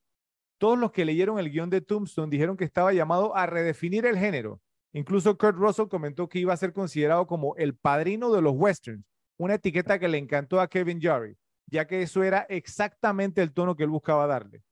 Todos 0.58 0.78
los 0.78 0.92
que 0.92 1.04
leyeron 1.04 1.38
el 1.38 1.50
guion 1.50 1.70
de 1.70 1.80
Tombstone 1.80 2.30
dijeron 2.30 2.56
que 2.56 2.64
estaba 2.64 2.92
llamado 2.92 3.34
a 3.36 3.46
redefinir 3.46 4.04
el 4.06 4.18
género. 4.18 4.60
Incluso 4.92 5.38
Kurt 5.38 5.56
Russell 5.56 5.88
comentó 5.88 6.28
que 6.28 6.38
iba 6.38 6.52
a 6.52 6.56
ser 6.56 6.72
considerado 6.72 7.26
como 7.26 7.54
el 7.56 7.76
padrino 7.76 8.32
de 8.32 8.42
los 8.42 8.54
westerns, 8.56 9.04
una 9.38 9.54
etiqueta 9.54 9.98
que 9.98 10.08
le 10.08 10.18
encantó 10.18 10.60
a 10.60 10.68
Kevin 10.68 11.00
Jarry, 11.00 11.36
ya 11.66 11.86
que 11.86 12.02
eso 12.02 12.22
era 12.22 12.40
exactamente 12.48 13.40
el 13.40 13.52
tono 13.52 13.76
que 13.76 13.84
él 13.84 13.90
buscaba 13.90 14.26
darle. 14.26 14.62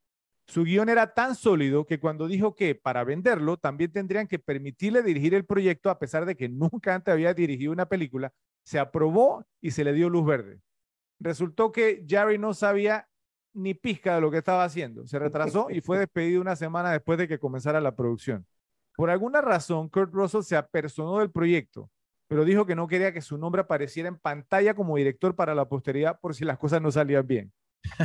Su 0.47 0.65
guion 0.65 0.89
era 0.89 1.15
tan 1.15 1.35
sólido 1.35 1.87
que 1.87 2.01
cuando 2.01 2.27
dijo 2.27 2.55
que 2.55 2.75
para 2.75 3.05
venderlo 3.05 3.59
también 3.59 3.93
tendrían 3.93 4.27
que 4.27 4.39
permitirle 4.39 5.03
dirigir 5.03 5.35
el 5.35 5.45
proyecto 5.45 5.91
a 5.91 5.99
pesar 5.99 6.25
de 6.25 6.37
que 6.37 6.49
nunca 6.49 6.95
antes 6.95 7.13
había 7.13 7.35
dirigido 7.35 7.71
una 7.71 7.87
película, 7.87 8.33
se 8.69 8.79
aprobó 8.79 9.47
y 9.63 9.71
se 9.71 9.83
le 9.83 9.95
dio 9.95 10.11
luz 10.11 10.27
verde. 10.27 10.61
Resultó 11.19 11.73
que 11.73 12.05
Jarry 12.07 12.37
no 12.37 12.53
sabía 12.53 13.09
ni 13.55 13.73
pizca 13.73 14.15
de 14.15 14.21
lo 14.21 14.31
que 14.31 14.37
estaba 14.37 14.63
haciendo. 14.63 15.07
Se 15.07 15.19
retrasó 15.19 15.71
y 15.71 15.81
fue 15.81 15.99
despedido 15.99 16.43
una 16.43 16.55
semana 16.55 16.93
después 16.93 17.17
de 17.19 17.27
que 17.27 17.39
comenzara 17.39 17.81
la 17.81 17.97
producción. 17.97 18.47
Por 18.95 19.09
alguna 19.09 19.41
razón, 19.41 19.89
Kurt 19.89 20.13
Russell 20.13 20.43
se 20.43 20.55
apersonó 20.55 21.19
del 21.19 21.31
proyecto, 21.31 21.91
pero 22.29 22.45
dijo 22.45 22.67
que 22.67 22.75
no 22.75 22.87
quería 22.89 23.11
que 23.11 23.23
su 23.23 23.39
nombre 23.39 23.63
apareciera 23.63 24.07
en 24.07 24.19
pantalla 24.19 24.75
como 24.75 24.99
director 24.99 25.35
para 25.35 25.55
la 25.55 25.67
posteridad 25.67 26.21
por 26.21 26.35
si 26.35 26.45
las 26.45 26.59
cosas 26.59 26.83
no 26.83 26.93
salían 26.93 27.27
bien. 27.27 27.51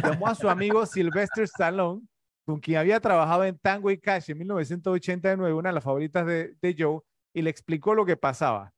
Llamó 0.02 0.28
a 0.28 0.36
su 0.36 0.48
amigo 0.48 0.86
Sylvester 0.86 1.44
Stallone, 1.44 2.08
con 2.46 2.62
quien 2.62 2.78
había 2.78 3.02
trabajado 3.02 3.44
en 3.44 3.60
Tango 3.60 3.92
y 3.92 3.98
Cash 3.98 4.32
en 4.32 4.38
1989, 4.38 5.54
una 5.54 5.72
de 5.72 5.76
las 5.76 5.84
favoritas 5.84 6.26
de, 6.26 6.56
de 6.62 6.76
Joe, 6.80 7.02
y 7.34 7.42
le 7.42 7.50
explicó 7.50 7.94
lo 7.94 8.06
que 8.06 8.16
pasaba. 8.16 8.72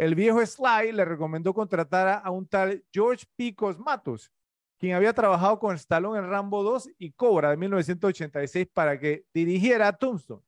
El 0.00 0.14
viejo 0.14 0.40
Sly 0.40 0.92
le 0.92 1.04
recomendó 1.04 1.52
contratar 1.52 2.22
a 2.24 2.30
un 2.30 2.46
tal 2.46 2.82
George 2.90 3.26
P. 3.36 3.54
Cosmatos, 3.54 4.32
quien 4.78 4.94
había 4.94 5.12
trabajado 5.12 5.58
con 5.58 5.76
Stallone 5.76 6.20
en 6.20 6.30
Rambo 6.30 6.62
2 6.62 6.92
y 6.96 7.12
Cobra 7.12 7.50
de 7.50 7.58
1986 7.58 8.66
para 8.72 8.98
que 8.98 9.26
dirigiera 9.34 9.88
a 9.88 9.92
Tombstone. 9.92 10.40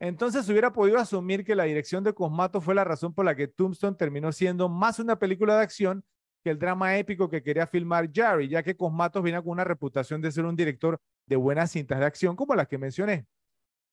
Entonces 0.00 0.48
hubiera 0.48 0.72
podido 0.72 0.96
asumir 0.96 1.44
que 1.44 1.54
la 1.54 1.64
dirección 1.64 2.02
de 2.02 2.14
Cosmatos 2.14 2.64
fue 2.64 2.74
la 2.74 2.82
razón 2.82 3.12
por 3.12 3.26
la 3.26 3.34
que 3.34 3.46
Tombstone 3.46 3.94
terminó 3.94 4.32
siendo 4.32 4.70
más 4.70 4.98
una 4.98 5.18
película 5.18 5.54
de 5.56 5.64
acción 5.64 6.02
que 6.42 6.48
el 6.48 6.58
drama 6.58 6.96
épico 6.96 7.28
que 7.28 7.42
quería 7.42 7.66
filmar 7.66 8.10
Jerry, 8.10 8.48
ya 8.48 8.62
que 8.62 8.74
Cosmatos 8.74 9.22
viene 9.22 9.42
con 9.42 9.50
una 9.50 9.64
reputación 9.64 10.22
de 10.22 10.32
ser 10.32 10.46
un 10.46 10.56
director 10.56 10.98
de 11.26 11.36
buenas 11.36 11.72
cintas 11.72 11.98
de 11.98 12.06
acción 12.06 12.34
como 12.36 12.54
las 12.54 12.68
que 12.68 12.78
mencioné. 12.78 13.26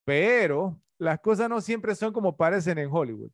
Pero 0.06 0.80
las 0.98 1.20
cosas 1.20 1.50
no 1.50 1.60
siempre 1.60 1.96
son 1.96 2.14
como 2.14 2.38
parecen 2.38 2.78
en 2.78 2.88
Hollywood. 2.90 3.32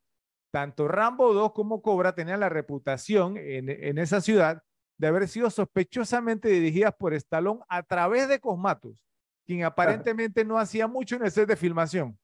Tanto 0.56 0.88
Rambo 0.88 1.34
2 1.34 1.52
como 1.52 1.82
Cobra 1.82 2.16
tenían 2.16 2.40
la 2.40 2.48
reputación 2.48 3.36
en, 3.36 3.68
en 3.68 3.98
esa 3.98 4.22
ciudad 4.22 4.64
de 4.98 5.08
haber 5.08 5.28
sido 5.28 5.50
sospechosamente 5.50 6.48
dirigidas 6.48 6.94
por 6.98 7.14
Stallone 7.14 7.60
a 7.68 7.84
través 7.84 8.30
de 8.30 8.40
Cosmatos, 8.40 9.04
quien 9.46 9.66
aparentemente 9.66 10.46
no 10.46 10.58
hacía 10.58 10.88
mucho 10.88 11.18
en 11.18 11.26
el 11.26 11.32
set 11.32 11.50
de 11.50 11.58
filmación. 11.58 12.18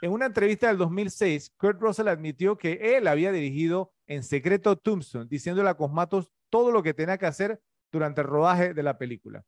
En 0.00 0.12
una 0.12 0.24
entrevista 0.24 0.68
del 0.68 0.78
2006, 0.78 1.52
Kurt 1.58 1.78
Russell 1.78 2.08
admitió 2.08 2.56
que 2.56 2.96
él 2.96 3.06
había 3.06 3.32
dirigido 3.32 3.92
en 4.06 4.22
secreto 4.22 4.74
Tombstone, 4.78 5.26
diciéndole 5.28 5.68
a 5.68 5.74
Cosmatos 5.74 6.32
todo 6.48 6.72
lo 6.72 6.82
que 6.82 6.94
tenía 6.94 7.18
que 7.18 7.26
hacer 7.26 7.60
durante 7.92 8.22
el 8.22 8.28
rodaje 8.28 8.72
de 8.72 8.82
la 8.82 8.96
película. 8.96 9.44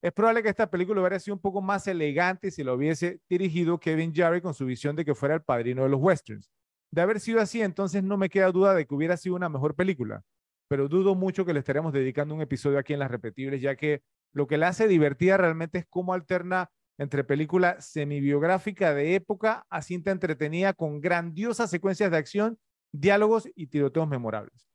Es 0.00 0.12
probable 0.12 0.44
que 0.44 0.50
esta 0.50 0.70
película 0.70 1.00
hubiera 1.00 1.18
sido 1.18 1.34
un 1.34 1.42
poco 1.42 1.60
más 1.60 1.88
elegante 1.88 2.52
si 2.52 2.62
lo 2.62 2.74
hubiese 2.74 3.20
dirigido 3.28 3.80
Kevin 3.80 4.14
Jarre 4.14 4.40
con 4.40 4.54
su 4.54 4.64
visión 4.64 4.94
de 4.94 5.04
que 5.04 5.16
fuera 5.16 5.34
el 5.34 5.42
padrino 5.42 5.82
de 5.82 5.88
los 5.88 6.00
westerns. 6.00 6.48
De 6.94 7.00
haber 7.00 7.18
sido 7.18 7.40
así, 7.40 7.60
entonces 7.60 8.04
no 8.04 8.16
me 8.16 8.28
queda 8.28 8.52
duda 8.52 8.72
de 8.72 8.86
que 8.86 8.94
hubiera 8.94 9.16
sido 9.16 9.34
una 9.34 9.48
mejor 9.48 9.74
película, 9.74 10.22
pero 10.68 10.86
dudo 10.86 11.16
mucho 11.16 11.44
que 11.44 11.52
le 11.52 11.58
estaremos 11.58 11.92
dedicando 11.92 12.36
un 12.36 12.40
episodio 12.40 12.78
aquí 12.78 12.92
en 12.92 13.00
Las 13.00 13.10
Repetibles, 13.10 13.60
ya 13.60 13.74
que 13.74 14.04
lo 14.32 14.46
que 14.46 14.58
la 14.58 14.68
hace 14.68 14.86
divertida 14.86 15.36
realmente 15.36 15.78
es 15.78 15.86
cómo 15.90 16.14
alterna 16.14 16.70
entre 16.96 17.24
película 17.24 17.80
semibiográfica 17.80 18.94
de 18.94 19.16
época 19.16 19.66
a 19.70 19.82
cinta 19.82 20.12
entretenida 20.12 20.72
con 20.72 21.00
grandiosas 21.00 21.68
secuencias 21.68 22.12
de 22.12 22.16
acción, 22.16 22.58
diálogos 22.92 23.48
y 23.56 23.66
tiroteos 23.66 24.06
memorables. 24.06 24.70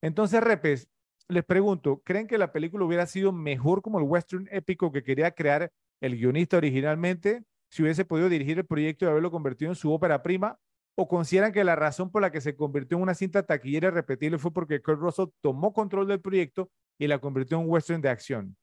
Entonces, 0.00 0.42
Repes, 0.42 0.88
les 1.28 1.44
pregunto, 1.44 2.00
¿creen 2.02 2.28
que 2.28 2.38
la 2.38 2.50
película 2.50 2.86
hubiera 2.86 3.04
sido 3.04 3.30
mejor 3.30 3.82
como 3.82 3.98
el 3.98 4.06
western 4.06 4.48
épico 4.50 4.90
que 4.90 5.02
quería 5.02 5.32
crear 5.32 5.70
el 6.00 6.16
guionista 6.16 6.56
originalmente 6.56 7.44
si 7.68 7.82
hubiese 7.82 8.06
podido 8.06 8.30
dirigir 8.30 8.56
el 8.56 8.64
proyecto 8.64 9.04
y 9.04 9.08
haberlo 9.08 9.30
convertido 9.30 9.70
en 9.70 9.76
su 9.76 9.92
ópera 9.92 10.22
prima? 10.22 10.58
¿O 11.00 11.06
consideran 11.06 11.52
que 11.52 11.62
la 11.62 11.76
razón 11.76 12.10
por 12.10 12.22
la 12.22 12.32
que 12.32 12.40
se 12.40 12.56
convirtió 12.56 12.96
en 12.96 13.04
una 13.04 13.14
cinta 13.14 13.44
taquillera 13.44 13.92
repetible 13.92 14.36
fue 14.36 14.52
porque 14.52 14.82
Kurt 14.82 14.98
Russell 14.98 15.28
tomó 15.40 15.72
control 15.72 16.08
del 16.08 16.20
proyecto 16.20 16.72
y 16.98 17.06
la 17.06 17.20
convirtió 17.20 17.56
en 17.56 17.64
un 17.64 17.70
western 17.70 18.00
de 18.00 18.08
acción? 18.08 18.56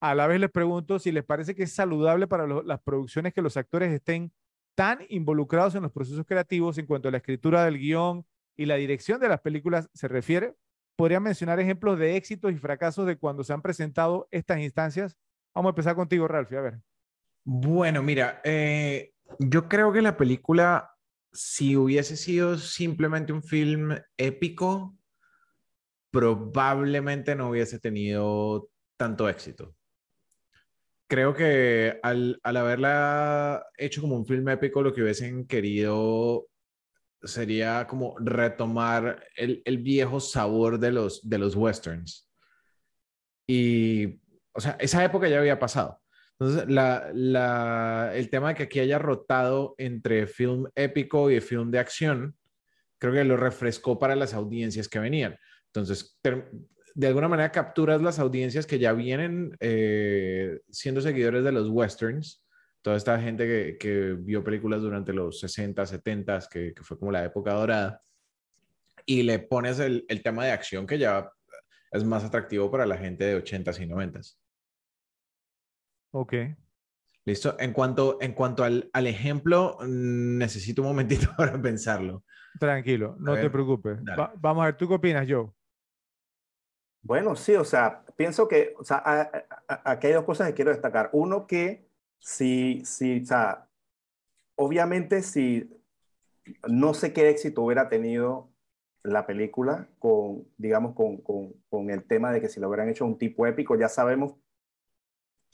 A 0.00 0.14
la 0.14 0.26
vez 0.26 0.38
les 0.38 0.50
pregunto 0.50 0.98
si 0.98 1.12
les 1.12 1.24
parece 1.24 1.54
que 1.54 1.62
es 1.62 1.72
saludable 1.72 2.26
para 2.26 2.46
las 2.46 2.82
producciones 2.82 3.32
que 3.32 3.40
los 3.40 3.56
actores 3.56 3.90
estén 3.90 4.30
tan 4.76 4.98
involucrados 5.08 5.74
en 5.76 5.82
los 5.82 5.90
procesos 5.90 6.26
creativos 6.26 6.76
en 6.76 6.84
cuanto 6.84 7.08
a 7.08 7.10
la 7.10 7.16
escritura 7.16 7.64
del 7.64 7.78
guion 7.78 8.26
y 8.54 8.66
la 8.66 8.74
dirección 8.74 9.18
de 9.18 9.28
las 9.28 9.40
películas 9.40 9.88
se 9.94 10.08
refiere. 10.08 10.54
¿Podrían 10.94 11.22
mencionar 11.22 11.58
ejemplos 11.58 11.98
de 11.98 12.16
éxitos 12.16 12.52
y 12.52 12.56
fracasos 12.58 13.06
de 13.06 13.16
cuando 13.16 13.44
se 13.44 13.54
han 13.54 13.62
presentado 13.62 14.28
estas 14.30 14.58
instancias? 14.58 15.16
Vamos 15.54 15.70
a 15.70 15.72
empezar 15.72 15.96
contigo, 15.96 16.28
Ralph. 16.28 16.52
A 16.52 16.60
ver. 16.60 16.80
Bueno, 17.44 18.02
mira, 18.02 18.42
eh, 18.44 19.14
yo 19.38 19.70
creo 19.70 19.90
que 19.90 20.02
la 20.02 20.18
película, 20.18 20.90
si 21.32 21.76
hubiese 21.76 22.16
sido 22.16 22.58
simplemente 22.58 23.32
un 23.32 23.42
film 23.42 23.96
épico, 24.16 24.96
probablemente 26.10 27.34
no 27.34 27.50
hubiese 27.50 27.78
tenido 27.78 28.70
tanto 28.96 29.28
éxito 29.28 29.74
creo 31.08 31.34
que 31.34 31.98
al, 32.02 32.38
haberla 32.44 33.66
hecho 33.76 34.00
como 34.02 34.16
un 34.16 34.26
film 34.26 34.48
épico, 34.50 34.82
lo 34.82 34.94
que 34.94 35.02
hubiesen 35.02 35.46
querido 35.46 36.46
sería 37.22 37.86
como 37.88 38.16
retomar 38.18 39.24
el, 39.34 39.78
viejo 39.78 40.20
sabor 40.20 40.78
de 40.78 40.92
los, 40.92 41.28
de 41.28 41.38
los 41.38 41.56
westerns. 41.56 42.28
Y, 43.46 44.20
o 44.52 44.60
sea, 44.60 44.76
esa 44.78 45.02
época 45.02 45.28
ya 45.28 45.38
había 45.38 45.58
pasado. 45.58 46.00
Entonces, 46.40 46.68
el 46.68 48.30
tema 48.30 48.48
de 48.48 48.54
que 48.54 48.62
aquí 48.64 48.78
haya 48.78 48.98
rotado 48.98 49.74
entre 49.76 50.26
film 50.26 50.66
épico 50.76 51.30
y 51.30 51.40
film 51.40 51.70
de 51.70 51.80
acción, 51.80 52.36
creo 52.98 53.12
que 53.12 53.24
lo 53.24 53.36
refrescó 53.36 53.98
para 53.98 54.14
las 54.14 54.34
audiencias 54.34 54.88
que 54.88 55.00
venían. 55.00 55.36
Entonces, 55.66 56.18
de 56.94 57.06
alguna 57.06 57.28
manera 57.28 57.50
capturas 57.50 58.00
las 58.02 58.18
audiencias 58.18 58.66
que 58.66 58.78
ya 58.78 58.92
vienen 58.92 59.56
eh, 59.60 60.60
siendo 60.70 61.00
seguidores 61.00 61.42
de 61.42 61.52
los 61.52 61.68
westerns, 61.68 62.44
toda 62.82 62.96
esta 62.96 63.20
gente 63.20 63.76
que, 63.78 64.16
vio 64.18 64.44
películas 64.44 64.80
durante 64.80 65.12
los 65.12 65.40
60, 65.40 65.86
70, 65.86 66.40
que, 66.50 66.72
que, 66.72 66.82
fue 66.82 66.98
como 66.98 67.10
la 67.10 67.24
época 67.24 67.52
dorada, 67.52 68.02
y 69.04 69.22
le 69.24 69.40
pones 69.40 69.80
el, 69.80 70.04
el, 70.08 70.22
tema 70.22 70.44
de 70.44 70.52
acción 70.52 70.86
que 70.86 70.98
ya 70.98 71.30
es 71.90 72.04
más 72.04 72.24
atractivo 72.24 72.70
para 72.70 72.86
la 72.86 72.96
gente 72.96 73.24
de 73.24 73.42
80s 73.42 73.80
y 73.80 73.86
90s. 73.86 74.37
Ok. 76.12 76.34
Listo. 77.24 77.56
En 77.58 77.72
cuanto, 77.72 78.18
en 78.20 78.32
cuanto 78.32 78.64
al, 78.64 78.88
al 78.92 79.06
ejemplo, 79.06 79.76
necesito 79.86 80.82
un 80.82 80.88
momentito 80.88 81.28
para 81.36 81.60
pensarlo. 81.60 82.24
Tranquilo, 82.58 83.16
no 83.18 83.34
te 83.34 83.50
preocupes. 83.50 83.98
vamos 84.40 84.62
a 84.62 84.66
ver, 84.66 84.76
¿tú 84.76 84.88
qué 84.88 84.94
opinas, 84.94 85.26
Joe? 85.28 85.50
Bueno, 87.02 87.36
sí, 87.36 87.54
o 87.54 87.64
sea, 87.64 88.04
pienso 88.16 88.48
que, 88.48 88.74
o 88.78 88.84
sea, 88.84 89.30
aquí 89.84 90.08
hay 90.08 90.12
dos 90.14 90.24
cosas 90.24 90.48
que 90.48 90.54
quiero 90.54 90.70
destacar. 90.70 91.10
Uno, 91.12 91.46
que 91.46 91.88
si, 92.18 92.82
si, 92.84 93.22
o 93.22 93.26
sea, 93.26 93.68
obviamente 94.56 95.22
si 95.22 95.70
no 96.66 96.94
sé 96.94 97.12
qué 97.12 97.28
éxito 97.28 97.62
hubiera 97.62 97.88
tenido 97.88 98.50
la 99.02 99.26
película 99.26 99.88
con, 99.98 100.44
digamos, 100.56 100.94
con, 100.94 101.18
con, 101.18 101.52
con 101.68 101.90
el 101.90 102.04
tema 102.04 102.32
de 102.32 102.40
que 102.40 102.48
si 102.48 102.58
lo 102.58 102.68
hubieran 102.68 102.88
hecho 102.88 103.04
un 103.04 103.18
tipo 103.18 103.46
épico, 103.46 103.76
ya 103.76 103.88
sabemos 103.88 104.34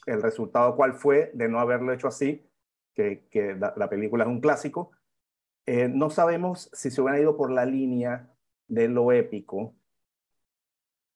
el 0.06 0.22
resultado 0.22 0.76
cuál 0.76 0.94
fue 0.94 1.30
de 1.34 1.48
no 1.48 1.60
haberlo 1.60 1.92
hecho 1.92 2.08
así, 2.08 2.46
que, 2.94 3.56
la, 3.58 3.88
película 3.88 4.24
es 4.24 4.30
un 4.30 4.40
clásico. 4.40 4.92
Eh, 5.66 5.88
no 5.88 6.10
sabemos 6.10 6.70
si 6.72 6.90
se 6.90 7.00
hubieran 7.00 7.22
ido 7.22 7.36
por 7.36 7.50
la 7.50 7.64
línea 7.64 8.30
de 8.68 8.88
lo 8.88 9.12
épico, 9.12 9.74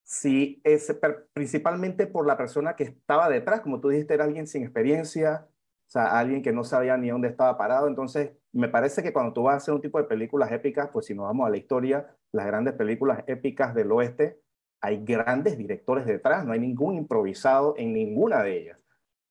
si 0.03 0.61
es 0.65 0.97
principalmente 1.35 2.07
por 2.07 2.27
la 2.27 2.39
persona 2.39 2.77
que 2.77 2.85
estaba 2.85 3.29
detrás, 3.29 3.61
como 3.61 3.79
tú 3.79 3.91
dijiste, 3.91 4.15
era 4.15 4.25
alguien 4.25 4.47
sin 4.47 4.63
experiencia, 4.63 5.47
o 5.87 5.91
sea, 5.91 6.19
alguien 6.19 6.43
que 6.43 6.53
no 6.53 6.65
sabía 6.65 6.97
ni 6.97 7.11
dónde 7.11 7.29
estaba 7.29 7.59
parado. 7.59 7.89
Entonces, 7.89 8.33
me 8.53 8.69
parece 8.69 9.03
que 9.03 9.13
cuando 9.13 9.35
tú 9.35 9.43
vas 9.43 9.55
a 9.55 9.57
hacer 9.59 9.75
un 9.75 9.83
tipo 9.83 9.99
de 9.99 10.05
películas 10.05 10.51
épicas, 10.51 10.89
pues 10.93 11.07
si 11.07 11.15
nos 11.15 11.27
vamos 11.27 11.47
a 11.47 11.51
la 11.51 11.59
historia, 11.59 12.17
las 12.33 12.47
grandes 12.47 12.75
películas 12.75 13.23
épicas 13.27 13.75
del 13.75 13.93
oeste, 13.93 14.41
hay 14.81 15.05
grandes 15.05 15.59
directores 15.59 16.07
detrás, 16.07 16.47
no 16.47 16.53
hay 16.53 16.61
ningún 16.61 16.95
improvisado 16.95 17.75
en 17.77 17.93
ninguna 17.93 18.43
de 18.43 18.63
ellas. 18.63 18.78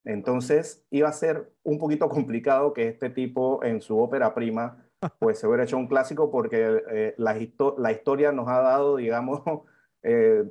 Entonces, 0.07 0.85
iba 0.89 1.09
a 1.09 1.11
ser 1.11 1.51
un 1.63 1.77
poquito 1.77 2.07
complicado 2.07 2.71
que 2.71 2.87
este 2.87 3.09
tipo 3.09 3.61
en 3.65 3.81
su 3.81 3.99
ópera 3.99 4.33
prima, 4.33 4.87
pues 5.19 5.37
se 5.37 5.47
hubiera 5.47 5.65
hecho 5.65 5.77
un 5.77 5.87
clásico 5.87 6.31
porque 6.31 6.81
eh, 6.89 7.13
la, 7.17 7.37
la, 7.77 7.91
historia 7.91 8.31
nos 8.31 8.47
ha 8.47 8.61
dado, 8.61 8.95
digamos, 8.95 9.41
eh, 10.03 10.45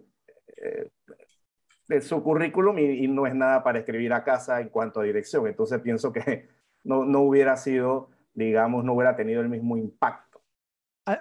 eh, 0.59 0.91
de 1.89 2.01
su 2.03 2.23
currículum 2.23 2.79
y, 2.79 3.09
no 3.09 3.27
es 3.27 3.35
nada 3.35 3.65
para 3.65 3.79
escribir 3.79 4.13
a 4.13 4.25
casa 4.25 4.61
en 4.61 4.69
cuanto 4.69 5.01
a 5.01 5.05
dirección. 5.05 5.47
Entonces 5.47 5.81
pienso 5.81 6.13
que 6.13 6.51
no, 6.85 7.07
no 7.07 7.23
hubiera 7.23 7.57
sido, 7.57 8.11
digamos, 8.35 8.85
no 8.85 8.93
hubiera 8.93 9.17
tenido 9.17 9.41
el 9.41 9.49
mismo 9.49 9.79
impacto. 9.79 10.43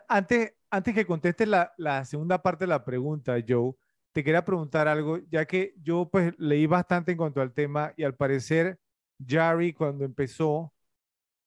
Antes, 0.09 0.55
antes 0.69 0.93
que 0.93 1.05
contestes 1.05 1.47
la, 1.47 1.73
la 1.77 2.03
segunda 2.03 2.41
parte 2.41 2.65
de 2.65 2.69
la 2.69 2.83
pregunta, 2.83 3.37
Joe, 3.47 3.75
te 4.15 4.23
quería 4.23 4.45
preguntar 4.45 4.87
algo, 4.87 5.17
ya 5.29 5.45
que 5.45 5.73
yo 5.83 6.07
pues 6.09 6.33
leí 6.37 6.67
bastante 6.67 7.11
en 7.11 7.17
cuanto 7.17 7.41
al 7.41 7.51
tema 7.51 7.93
y 7.97 8.05
al 8.05 8.15
parecer 8.15 8.79
Jerry 9.19 9.73
cuando 9.73 10.05
empezó, 10.05 10.71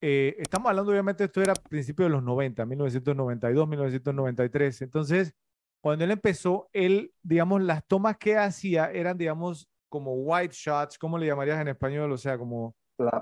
eh, 0.02 0.36
estamos 0.38 0.68
hablando 0.68 0.92
obviamente 0.92 1.24
esto 1.24 1.40
era 1.40 1.52
a 1.52 1.54
principios 1.54 2.10
de 2.10 2.16
los 2.16 2.22
90, 2.22 2.66
1992, 2.66 3.68
1993, 3.68 4.82
entonces 4.82 5.34
cuando 5.80 6.04
él 6.04 6.10
empezó, 6.10 6.68
él, 6.74 7.14
digamos, 7.22 7.62
las 7.62 7.86
tomas 7.86 8.18
que 8.18 8.36
hacía 8.36 8.90
eran, 8.90 9.16
digamos, 9.16 9.66
como 9.88 10.12
white 10.12 10.54
shots, 10.54 10.98
¿cómo 10.98 11.16
le 11.16 11.26
llamarías 11.26 11.62
en 11.62 11.68
español? 11.68 12.12
O 12.12 12.18
sea, 12.18 12.36
como... 12.36 12.76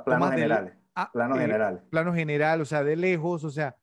planos 0.04 0.32
generales. 0.32 0.74
Ah, 0.96 1.08
plano 1.12 1.36
eh, 1.36 1.40
general. 1.42 1.84
Plano 1.88 2.12
general, 2.12 2.62
o 2.62 2.64
sea, 2.64 2.82
de 2.82 2.96
lejos, 2.96 3.44
o 3.44 3.50
sea, 3.50 3.76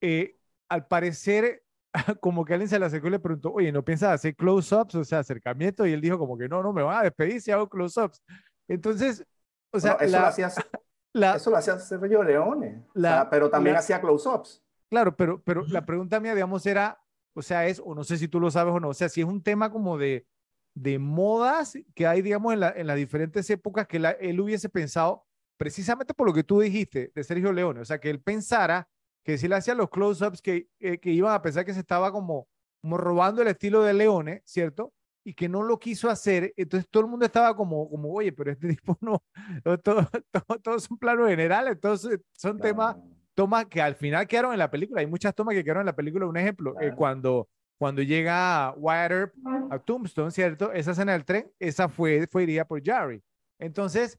eh, 0.00 0.36
al 0.68 0.86
parecer, 0.86 1.64
como 2.20 2.44
que 2.44 2.54
alguien 2.54 2.68
se 2.68 2.78
le 2.78 2.86
acercó 2.86 3.08
y 3.08 3.10
le 3.10 3.18
preguntó, 3.18 3.52
oye, 3.52 3.72
¿no 3.72 3.84
piensas 3.84 4.10
hacer 4.12 4.36
close-ups, 4.36 4.94
o 4.94 5.04
sea, 5.04 5.20
acercamiento? 5.20 5.86
Y 5.86 5.92
él 5.92 6.00
dijo 6.00 6.18
como 6.18 6.38
que 6.38 6.48
no, 6.48 6.62
no, 6.62 6.72
me 6.72 6.82
van 6.82 6.98
a 6.98 7.02
despedir 7.02 7.40
si 7.40 7.50
hago 7.50 7.68
close-ups. 7.68 8.22
Entonces, 8.68 9.24
O 9.72 9.80
sea, 9.80 9.92
eso, 10.00 10.12
la- 10.12 10.20
lo 10.20 10.26
hacía, 10.26 10.48
la- 11.12 11.36
eso 11.36 11.50
lo 11.50 11.56
hacía 11.56 11.78
Sergio 11.78 12.22
Leone, 12.22 12.84
o 12.88 12.98
La- 12.98 13.10
sea, 13.10 13.30
pero 13.30 13.50
también 13.50 13.76
hacía 13.76 14.00
close-ups. 14.00 14.62
Claro, 14.88 15.16
pero, 15.16 15.42
pero 15.42 15.64
la 15.68 15.84
pregunta 15.86 16.18
mía, 16.20 16.34
digamos, 16.34 16.66
era, 16.66 17.00
o 17.34 17.42
sea, 17.42 17.66
es, 17.66 17.80
o 17.84 17.94
no 17.94 18.02
sé 18.04 18.16
si 18.18 18.26
tú 18.28 18.40
lo 18.40 18.50
sabes 18.50 18.74
o 18.74 18.80
no, 18.80 18.88
o 18.88 18.94
sea, 18.94 19.08
si 19.08 19.20
es 19.20 19.26
un 19.26 19.42
tema 19.42 19.70
como 19.70 19.96
de, 19.98 20.26
de 20.74 20.98
modas 20.98 21.78
que 21.94 22.06
hay, 22.06 22.22
digamos, 22.22 22.52
en, 22.52 22.60
la- 22.60 22.70
en 22.76 22.86
las 22.86 22.96
diferentes 22.96 23.48
épocas 23.50 23.86
que 23.86 23.98
él 24.20 24.40
hubiese 24.40 24.68
pensado, 24.68 25.24
precisamente 25.56 26.14
por 26.14 26.26
lo 26.26 26.32
que 26.32 26.42
tú 26.44 26.60
dijiste 26.60 27.12
de 27.14 27.24
Sergio 27.24 27.52
Leone, 27.52 27.80
o 27.80 27.84
sea, 27.84 27.98
que 28.00 28.10
él 28.10 28.20
pensara 28.20 28.88
que 29.22 29.38
si 29.38 29.48
le 29.48 29.56
hacía 29.56 29.74
los 29.74 29.90
close-ups 29.90 30.42
que, 30.42 30.68
eh, 30.78 30.98
que 30.98 31.10
iban 31.10 31.32
a 31.34 31.42
pensar 31.42 31.64
que 31.64 31.74
se 31.74 31.80
estaba 31.80 32.12
como, 32.12 32.48
como 32.80 32.96
robando 32.96 33.42
el 33.42 33.48
estilo 33.48 33.82
de 33.82 33.94
Leone, 33.94 34.42
¿cierto? 34.44 34.92
Y 35.24 35.34
que 35.34 35.48
no 35.48 35.62
lo 35.62 35.78
quiso 35.78 36.08
hacer, 36.08 36.54
entonces 36.56 36.88
todo 36.90 37.02
el 37.04 37.10
mundo 37.10 37.26
estaba 37.26 37.54
como, 37.54 37.88
como 37.90 38.12
oye, 38.12 38.32
pero 38.32 38.50
este 38.52 38.68
tipo 38.76 38.96
no, 39.00 39.22
todo, 39.62 39.78
todo, 39.78 40.08
todo, 40.30 40.58
todo 40.60 40.76
es 40.76 40.90
un 40.90 40.98
plano 40.98 41.26
general, 41.26 41.68
entonces 41.68 42.20
son 42.32 42.58
temas 42.58 42.96
tomas 43.40 43.66
que 43.66 43.80
al 43.80 43.94
final 43.94 44.26
quedaron 44.26 44.52
en 44.52 44.58
la 44.58 44.70
película. 44.70 45.00
Hay 45.00 45.06
muchas 45.06 45.34
tomas 45.34 45.54
que 45.54 45.64
quedaron 45.64 45.82
en 45.82 45.86
la 45.86 45.96
película. 45.96 46.26
Un 46.26 46.36
ejemplo, 46.36 46.74
eh, 46.78 46.92
cuando, 46.94 47.48
cuando 47.78 48.02
llega 48.02 48.74
Wyatt 48.76 49.10
Earp 49.10 49.34
a 49.70 49.78
Tombstone, 49.78 50.30
¿cierto? 50.30 50.72
Esa 50.72 50.90
escena 50.90 51.12
del 51.12 51.24
tren, 51.24 51.50
esa 51.58 51.88
fue, 51.88 52.26
fue 52.26 52.42
dirigida 52.42 52.66
por 52.66 52.82
Jerry. 52.82 53.22
Entonces, 53.58 54.18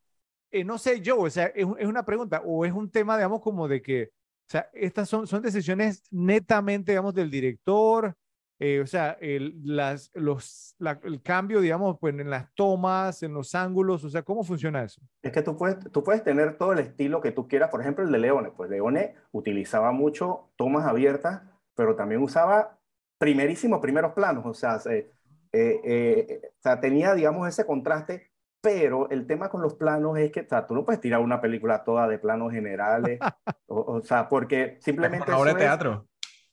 eh, 0.49 0.63
no 0.63 0.79
sé 0.79 1.01
yo, 1.01 1.19
o 1.19 1.29
sea, 1.29 1.45
es, 1.47 1.67
es 1.77 1.85
una 1.85 2.03
pregunta 2.03 2.41
o 2.43 2.65
es 2.65 2.71
un 2.71 2.89
tema, 2.89 3.15
digamos, 3.15 3.41
como 3.41 3.67
de 3.67 3.81
que, 3.81 4.09
o 4.51 4.53
sea, 4.53 4.69
estas 4.73 5.07
son, 5.07 5.27
son 5.27 5.41
decisiones 5.41 6.03
netamente, 6.11 6.91
digamos, 6.91 7.13
del 7.13 7.31
director. 7.31 8.15
eh, 8.59 8.81
o 8.81 8.85
sea, 8.85 9.17
el, 9.21 9.59
las, 9.63 10.11
los, 10.13 10.75
la- 10.77 10.99
el 11.03 11.21
cambio, 11.21 11.61
digamos, 11.61 11.97
pues 11.99 12.13
en 12.19 12.29
las 12.29 12.53
tomas, 12.53 13.23
en 13.23 13.33
los 13.33 13.55
ángulos, 13.55 14.03
o 14.03 14.09
sea, 14.09 14.21
¿cómo 14.23 14.43
funciona 14.43 14.83
eso? 14.83 15.01
Es 15.23 15.31
que 15.31 15.41
tú 15.41 15.57
puedes, 15.57 15.79
tú 15.91 16.03
puedes 16.03 16.23
tener 16.23 16.57
todo 16.57 16.73
el 16.73 16.79
estilo 16.79 17.21
que 17.21 17.31
tú 17.31 17.47
quieras, 17.47 17.69
por 17.69 17.81
ejemplo, 17.81 18.03
el 18.03 18.11
de 18.11 18.19
Leone. 18.19 18.51
Pues 18.51 18.69
Leone 18.69 19.15
utilizaba 19.31 19.91
mucho 19.93 20.49
tomas 20.57 20.85
abiertas, 20.85 21.41
pero 21.75 21.95
también 21.95 22.21
usaba 22.21 22.77
primerísimos 23.17 23.79
primeros 23.79 24.13
planos, 24.13 24.45
o 24.45 24.53
sea, 24.53 24.79
se- 24.79 25.11
eh, 25.53 25.81
eh, 25.83 26.41
o 26.59 26.61
sea, 26.61 26.79
tenía, 26.81 27.13
digamos, 27.13 27.47
ese 27.47 27.65
contraste, 27.65 28.30
pero 28.61 29.09
el 29.09 29.25
tema 29.25 29.49
con 29.49 29.61
los 29.61 29.73
planos 29.75 30.17
es 30.19 30.31
que, 30.31 30.41
o 30.41 30.47
sea, 30.47 30.67
tú 30.67 30.75
no 30.75 30.85
puedes 30.85 31.01
tirar 31.01 31.19
una 31.21 31.41
película 31.41 31.83
toda 31.83 32.07
de 32.07 32.19
planos 32.19 32.51
generales, 32.53 33.19
o, 33.67 33.79
o 33.95 34.01
sea, 34.01 34.29
porque 34.29 34.77
simplemente 34.81 35.31
Ahora 35.31 35.51
eso 35.51 35.57
es- 35.57 35.63
teatro. 35.65 36.07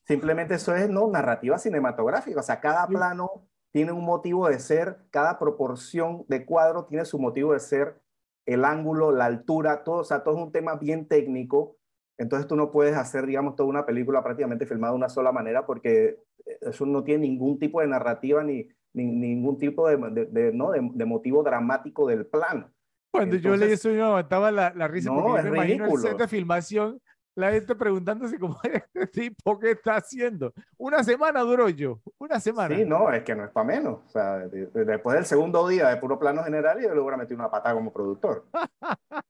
Simplemente 0.07 0.55
eso 0.55 0.75
es 0.75 0.89
no 0.89 1.07
narrativa 1.11 1.59
cinematográfica. 1.59 2.41
O 2.41 2.43
sea, 2.43 2.61
cada 2.61 2.87
plano 2.87 3.47
tiene 3.71 3.93
un 3.93 4.07
motivo 4.07 4.49
de 4.49 4.59
ser, 4.59 5.01
cada 5.11 5.39
proporción 5.39 6.25
de 6.29 6.47
cuadro 6.47 6.87
tiene 6.87 7.05
su 7.05 7.19
motivo 7.19 7.53
de 7.53 7.61
ser, 7.61 8.01
el 8.47 8.65
ángulo, 8.65 9.13
la 9.13 9.27
altura, 9.27 9.85
todo, 9.85 9.97
o 9.97 10.05
sea, 10.05 10.25
todo 10.25 10.39
es 10.39 10.43
un 10.43 10.51
tema 10.51 10.77
bien 10.77 11.07
técnico. 11.09 11.77
Entonces 12.17 12.49
tú 12.49 12.57
no 12.57 12.71
puedes 12.73 12.97
hacer, 12.97 13.27
digamos, 13.27 13.55
toda 13.55 13.69
una 13.69 13.85
película 13.85 14.23
prácticamente 14.25 14.65
filmada 14.65 14.95
de 14.95 14.97
una 14.97 15.11
sola 15.11 15.31
manera 15.31 15.67
porque 15.67 16.17
eso 16.63 16.87
no 16.87 17.05
tiene 17.05 17.29
ningún 17.29 17.59
tipo 17.59 17.83
de 17.83 17.89
narrativa 17.89 18.43
ni, 18.43 18.67
ni- 18.95 19.07
ningún 19.07 19.59
tipo 19.59 19.89
de, 19.89 19.97
de- 20.11 20.27
de- 20.27 20.53
¿no? 20.53 20.71
de, 20.73 20.81
de 20.95 21.05
motivo 21.05 21.43
dramático 21.43 22.07
del 22.07 22.27
plano. 22.27 22.71
Cuando 23.11 23.37
yo 23.37 23.57
leí 23.57 23.73
eso, 23.73 23.89
yo 23.91 23.97
me 23.97 24.03
aguantaba 24.03 24.51
la, 24.51 24.73
la 24.75 24.87
risa 24.89 25.11
No, 25.11 25.23
porque 25.23 25.31
yo 25.33 25.39
es 25.39 25.45
me 25.51 25.57
imagino 25.57 25.87
el 25.87 25.99
set 25.99 26.19
de 26.19 26.29
filmación, 26.29 27.01
la 27.35 27.53
gente 27.53 27.75
preguntándose 27.75 28.39
cómo 28.39 28.59
este 28.65 29.07
tipo 29.07 29.59
qué 29.59 29.71
está 29.71 29.97
haciendo. 29.97 30.53
Una 30.77 31.03
semana 31.05 31.41
duró 31.41 31.69
yo, 31.69 32.01
una 32.19 32.39
semana. 32.41 32.77
Sí, 32.77 32.85
no, 32.85 33.11
es 33.13 33.23
que 33.23 33.35
no 33.35 33.45
es 33.45 33.51
para 33.51 33.67
menos. 33.67 34.01
O 34.07 34.09
sea, 34.11 34.39
de- 34.49 34.67
de- 34.67 34.85
después 34.85 35.15
del 35.17 35.25
segundo 35.25 35.67
día 35.69 35.89
de 35.89 35.97
puro 35.97 36.19
plano 36.19 36.43
general, 36.45 36.81
yo 36.83 36.95
le 36.95 37.01
hubiera 37.01 37.17
metido 37.17 37.39
una 37.39 37.51
patada 37.51 37.75
como 37.75 37.93
productor. 37.93 38.45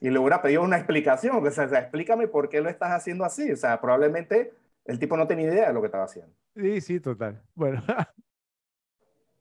y 0.00 0.10
le 0.10 0.18
hubiera 0.18 0.42
pedido 0.42 0.62
una 0.62 0.76
explicación. 0.76 1.40
Sea, 1.52 1.64
o 1.66 1.68
sea, 1.68 1.78
explícame 1.80 2.26
por 2.28 2.48
qué 2.48 2.60
lo 2.60 2.68
estás 2.68 2.90
haciendo 2.90 3.24
así. 3.24 3.52
O 3.52 3.56
sea, 3.56 3.80
probablemente 3.80 4.52
el 4.84 4.98
tipo 4.98 5.16
no 5.16 5.26
tenía 5.28 5.46
idea 5.46 5.68
de 5.68 5.74
lo 5.74 5.80
que 5.80 5.86
estaba 5.86 6.04
haciendo. 6.04 6.34
Sí, 6.56 6.80
sí, 6.80 7.00
total. 7.00 7.40
Bueno, 7.54 7.80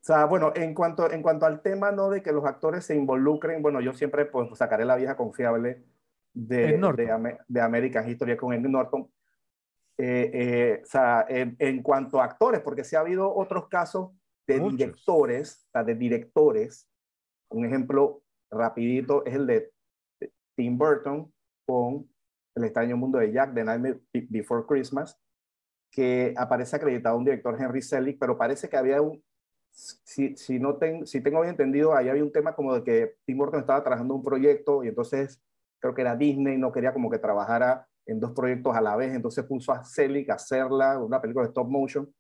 O 0.02 0.04
sea, 0.04 0.26
bueno, 0.26 0.52
en 0.56 0.74
cuanto, 0.74 1.12
en 1.12 1.22
cuanto 1.22 1.46
al 1.46 1.62
tema, 1.62 1.92
¿no? 1.92 2.10
De 2.10 2.24
que 2.24 2.32
los 2.32 2.44
actores 2.46 2.86
se 2.86 2.96
involucren, 2.96 3.62
bueno, 3.62 3.82
yo 3.82 3.94
siempre 3.94 4.26
pues, 4.26 4.50
sacaré 4.58 4.84
la 4.84 4.96
vieja 4.96 5.16
confiable 5.16 5.84
de, 6.34 6.78
de, 7.06 7.38
de 7.48 7.62
American 7.62 8.10
History 8.10 8.36
con 8.36 8.52
Ed 8.54 8.62
Norton. 8.62 9.12
Eh, 9.98 10.32
eh, 10.34 10.82
o 10.82 10.86
sea, 10.88 11.26
en, 11.30 11.56
en 11.60 11.84
cuanto 11.84 12.20
a 12.20 12.26
actores, 12.26 12.62
porque 12.62 12.84
sí 12.84 12.96
ha 12.96 13.02
habido 13.02 13.32
otros 13.32 13.68
casos 13.68 14.10
de 14.48 14.60
Muchos. 14.60 14.80
directores, 14.80 15.66
o 15.68 15.72
sea, 15.72 15.84
de 15.84 15.94
directores. 15.94 16.90
Un 17.52 17.66
ejemplo 17.66 18.24
rapidito 18.50 19.24
es 19.26 19.36
el 19.36 19.46
de 19.46 19.72
Tim 20.56 20.78
Burton 20.80 21.32
con 21.68 22.10
El 22.56 22.64
extraño 22.64 22.98
mundo 22.98 23.20
de 23.20 23.32
Jack, 23.32 23.54
The 23.54 23.64
Nightmare 23.64 24.00
Be- 24.12 24.28
Before 24.30 24.66
Christmas, 24.68 25.22
que 25.92 26.34
aparece 26.36 26.76
acreditado 26.76 27.18
un 27.18 27.26
director 27.26 27.56
Henry 27.62 27.84
Selick, 27.84 28.18
pero 28.20 28.36
parece 28.38 28.68
que 28.68 28.78
había 28.78 29.00
un, 29.02 29.24
si, 29.72 30.36
si, 30.36 30.60
no 30.60 30.76
ten- 30.78 31.06
si 31.08 31.22
tengo 31.22 31.40
bien 31.42 31.52
entendido, 31.52 31.96
ahí 31.96 32.10
había 32.10 32.24
un 32.24 32.32
tema 32.32 32.54
como 32.56 32.74
de 32.76 32.84
que 32.84 33.16
Tim 33.26 33.38
Burton 33.38 33.62
estaba 33.62 33.82
trabajando 33.84 34.16
un 34.16 34.24
proyecto 34.24 34.84
y 34.84 34.90
entonces 34.90 35.42
creo 35.80 35.94
que 35.96 36.02
era 36.02 36.16
Disney, 36.16 36.58
no 36.58 36.72
quería 36.72 36.94
como 36.94 37.10
que 37.10 37.18
trabajara 37.20 37.88
en 38.06 38.20
dos 38.20 38.32
proyectos 38.32 38.76
a 38.76 38.82
la 38.82 38.96
vez, 38.96 39.14
entonces 39.14 39.46
puso 39.46 39.72
a 39.72 39.84
Selick 39.84 40.30
a 40.30 40.36
hacerla, 40.36 41.00
una 41.00 41.22
película 41.22 41.44
de 41.46 41.50
stop 41.50 41.68
motion, 41.68 42.14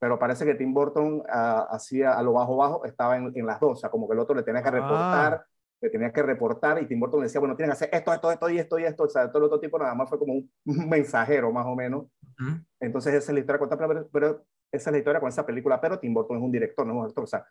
pero 0.00 0.18
parece 0.18 0.44
que 0.44 0.54
Tim 0.54 0.72
Burton 0.74 1.22
ah, 1.28 1.68
hacía 1.70 2.12
a 2.18 2.22
lo 2.22 2.32
bajo 2.34 2.56
bajo, 2.56 2.84
estaba 2.84 3.16
en, 3.16 3.32
en 3.34 3.46
las 3.46 3.60
dos, 3.60 3.72
o 3.72 3.76
sea, 3.76 3.90
como 3.90 4.06
que 4.08 4.14
el 4.14 4.20
otro 4.20 4.34
le 4.34 4.42
tenía 4.42 4.62
que 4.62 4.68
Ah. 4.68 4.72
reportar, 4.72 5.44
le 5.80 5.90
tenía 5.90 6.12
que 6.12 6.22
reportar 6.22 6.82
y 6.82 6.86
Tim 6.86 6.98
Burton 7.00 7.20
le 7.20 7.26
decía, 7.26 7.40
bueno, 7.40 7.56
tienen 7.56 7.70
que 7.70 7.74
hacer 7.84 7.90
esto, 7.92 8.12
esto, 8.12 8.32
esto 8.32 8.50
y 8.50 8.58
esto 8.58 8.78
y 8.78 8.84
esto, 8.84 9.04
o 9.04 9.08
sea, 9.08 9.28
todo 9.28 9.38
el 9.38 9.44
otro 9.44 9.60
tipo 9.60 9.78
nada 9.78 9.94
más 9.94 10.08
fue 10.08 10.18
como 10.18 10.34
un, 10.34 10.50
mensajero 10.88 11.52
más 11.52 11.66
o 11.66 11.74
menos. 11.76 12.06
Ujú. 12.40 12.60
Entonces 12.80 13.14
esa 13.14 13.30
es 13.32 13.34
la 13.34 13.40
historia, 13.40 14.06
pero 14.12 14.44
esa 14.72 14.90
es 14.90 14.92
la 14.92 14.98
historia 14.98 15.20
con 15.20 15.28
esa 15.28 15.46
película, 15.46 15.80
pero 15.80 15.98
Tim 15.98 16.14
Burton 16.14 16.36
es 16.38 16.42
un 16.42 16.52
director, 16.52 16.86
no 16.86 16.92
es 16.94 16.98
un 16.98 17.04
actor. 17.06 17.24
O 17.24 17.26
sea, 17.26 17.46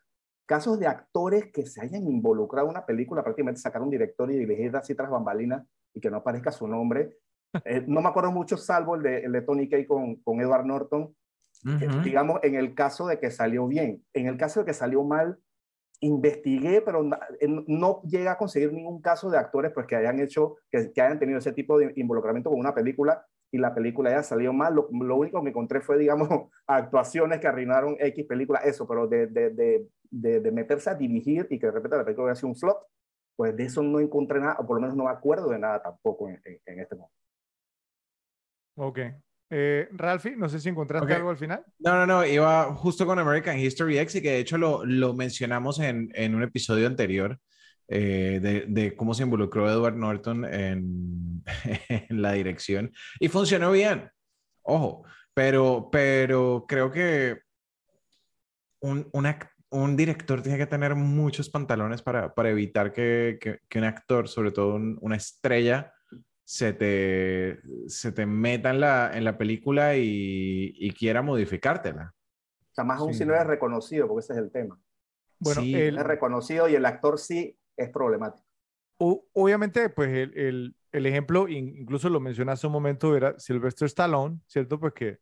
casos 0.45 0.80
de 0.80 0.88
actores 0.88 1.51
que 1.51 1.65
se 1.65 1.82
hayan 1.82 2.08
involucrado 2.08 2.67
en 2.67 2.71
una 2.71 2.86
película, 2.86 3.23
prácticamente 3.23 3.60
sacar 3.60 3.82
un 3.82 3.89
director 3.89 4.32
y 4.32 4.38
dirigir 4.38 4.75
así 4.75 4.95
tras 4.95 5.10
bambalinas 5.10 5.65
y 5.93 5.99
que 5.99 6.10
no 6.10 6.17
aparezca 6.17 6.51
su 6.51 6.67
nombre. 6.67 7.17
Eh, 7.65 7.84
no 7.88 8.01
me 8.01 8.10
acuerdo 8.10 8.32
mucho, 8.32 8.56
salvo 8.58 8.95
el 8.95 9.03
de, 9.03 9.19
el 9.19 9.32
de 9.32 9.41
Tony 9.41 9.67
Kay 9.67 9.86
con, 9.88 10.17
con 10.17 10.39
Edward 10.39 10.65
Norton, 10.65 11.15
eh, 11.82 11.88
Ujú. 11.88 12.01
digamos, 12.01 12.39
en 12.43 12.56
el 12.56 12.75
caso 12.75 13.08
de 13.08 13.19
que 13.19 13.32
salió 13.32 13.67
bien. 13.67 14.06
En 14.13 14.27
el 14.27 14.38
caso 14.38 14.60
de 14.62 14.65
que 14.67 14.73
salió 14.73 15.03
mal, 15.03 15.39
investigué, 15.99 16.82
pero 16.82 17.03
na- 17.03 17.19
eh, 17.39 17.47
no 17.67 18.01
llega 18.03 18.34
a 18.34 18.38
conseguir 18.38 18.71
ningún 18.71 19.01
caso 19.01 19.30
de 19.32 19.38
actores 19.38 19.71
pues, 19.73 19.88
que 19.88 19.95
hayan 19.95 20.19
hecho, 20.19 20.58
que, 20.69 20.91
que 20.91 21.01
hayan 21.01 21.19
tenido 21.19 21.39
ese 21.39 21.53
tipo 21.53 21.80
de 21.80 21.91
involucramiento 21.95 22.49
con 22.51 22.60
una 22.60 22.75
película 22.75 23.25
y 23.52 23.58
la 23.58 23.74
película 23.74 24.12
ya 24.12 24.24
salió 24.24 24.52
mal. 24.54 24.76
Lo, 24.76 24.90
lo 24.92 25.16
único 25.18 25.40
que 25.40 25.44
me 25.44 25.50
encontré 25.52 25.82
fue, 25.82 25.98
digamos, 25.98 26.28
actuaciones 26.68 27.40
que 27.40 27.48
arruinaron 27.48 27.96
X 28.00 28.26
película, 28.26 28.60
eso, 28.60 28.88
pero 28.88 29.08
de, 29.08 29.28
de, 29.28 29.50
de, 29.52 29.88
de, 30.10 30.40
de 30.42 30.52
meterse 30.52 30.90
a 30.90 30.96
dirigir 30.96 31.48
y 31.50 31.60
que 31.60 31.68
de 31.68 31.72
repente 31.72 31.98
la 31.98 32.06
película 32.06 32.32
haya 32.32 32.36
sido 32.36 32.50
un 32.50 32.56
flop, 32.56 32.78
pues 33.36 33.56
de 33.56 33.66
eso 33.66 33.84
no 33.84 34.00
encontré 34.00 34.40
nada, 34.40 34.58
o 34.60 34.66
por 34.66 34.76
lo 34.78 34.82
menos 34.82 34.96
no 34.98 35.04
me 35.06 35.12
acuerdo 35.12 35.50
de 35.50 35.60
nada 35.60 35.82
tampoco 35.82 36.28
en, 36.30 36.42
en, 36.44 36.60
en 36.66 36.80
este 36.80 36.96
momento. 36.96 37.16
ok. 38.76 39.00
Eh, 39.50 39.88
Ralphie, 39.94 40.36
no 40.36 40.50
sé 40.50 40.60
si 40.60 40.68
encontraste 40.68 41.06
Ok. 41.06 41.18
algo 41.18 41.30
al 41.30 41.38
final. 41.38 41.64
No, 41.80 41.94
no, 41.94 42.06
no, 42.06 42.26
iba 42.26 42.66
justo 42.76 43.06
con 43.06 43.18
American 43.18 43.58
History 43.58 43.98
X 44.00 44.16
y 44.16 44.22
que 44.22 44.32
de 44.32 44.40
hecho 44.40 44.58
lo, 44.58 44.84
lo 44.86 45.14
mencionamos 45.14 45.80
en, 45.80 46.10
en 46.16 46.36
un 46.36 46.44
episodio 46.44 46.86
anterior 46.86 47.40
eh, 47.89 48.39
de, 48.41 48.65
de 48.67 48.95
cómo 48.95 49.13
se 49.13 49.23
involucró 49.23 49.69
Edward 49.69 49.95
Norton 49.95 50.45
en, 50.45 51.43
en 52.10 52.21
la 52.21 52.34
dirección 52.34 52.91
y 53.19 53.28
funcionó 53.30 53.71
bien, 53.71 54.10
ojo, 54.63 55.04
pero, 55.34 55.89
pero 55.91 56.65
creo 56.67 56.91
que 56.91 57.39
un, 58.82 59.08
un, 59.13 59.28
un 59.69 59.95
director 59.97 60.41
tiene 60.41 60.58
que 60.58 60.67
tener 60.67 60.95
muchos 60.95 61.50
pantalones 61.50 62.02
para, 62.02 62.34
para 62.34 62.50
evitar 62.50 62.93
que, 62.93 63.38
que, 63.39 63.60
que 63.67 63.80
un 63.80 63.86
actor, 63.86 64.28
sobre 64.28 64.52
todo 64.52 64.76
un- 64.76 64.97
una 65.02 65.15
estrella, 65.15 65.93
se 66.43 66.71
te, 66.73 67.60
se 67.88 68.12
te 68.13 68.26
meta 68.26 68.69
en 68.69 68.80
la, 68.80 69.12
en 69.17 69.26
la 69.26 69.38
película 69.38 69.95
y, 69.97 70.73
y 70.78 70.91
quiera 70.91 71.21
modificártela. 71.21 72.13
O 72.71 72.73
sea, 72.73 72.84
más 72.86 73.00
aún 73.00 73.12
Sí. 73.13 73.19
si 73.19 73.26
no 73.26 73.36
es 73.36 73.45
reconocido, 73.45 74.08
porque 74.08 74.21
ese 74.23 74.34
es 74.34 74.39
el 74.39 74.52
tema. 74.52 74.80
Bueno, 75.39 75.62
Sí, 75.62 75.76
el- 75.76 75.97
Es 75.97 76.04
reconocido 76.06 76.69
y 76.69 76.76
el 76.76 76.86
actor 76.86 77.19
sí 77.19 77.58
es 77.78 77.90
problemático. 77.92 78.46
o- 78.98 79.26
obviamente, 79.34 79.90
pues 79.90 80.10
el, 80.10 80.38
el- 80.38 80.76
el 80.92 81.06
ejemplo, 81.06 81.48
in- 81.48 81.76
incluso 81.82 82.10
lo 82.10 82.20
mencioné 82.20 82.52
hace 82.54 82.68
un 82.68 82.74
momento, 82.74 83.16
era 83.16 83.38
Sylvester 83.40 83.86
Stallone, 83.88 84.40
¿cierto? 84.48 84.80
Pues 84.80 84.94
que 84.94 85.20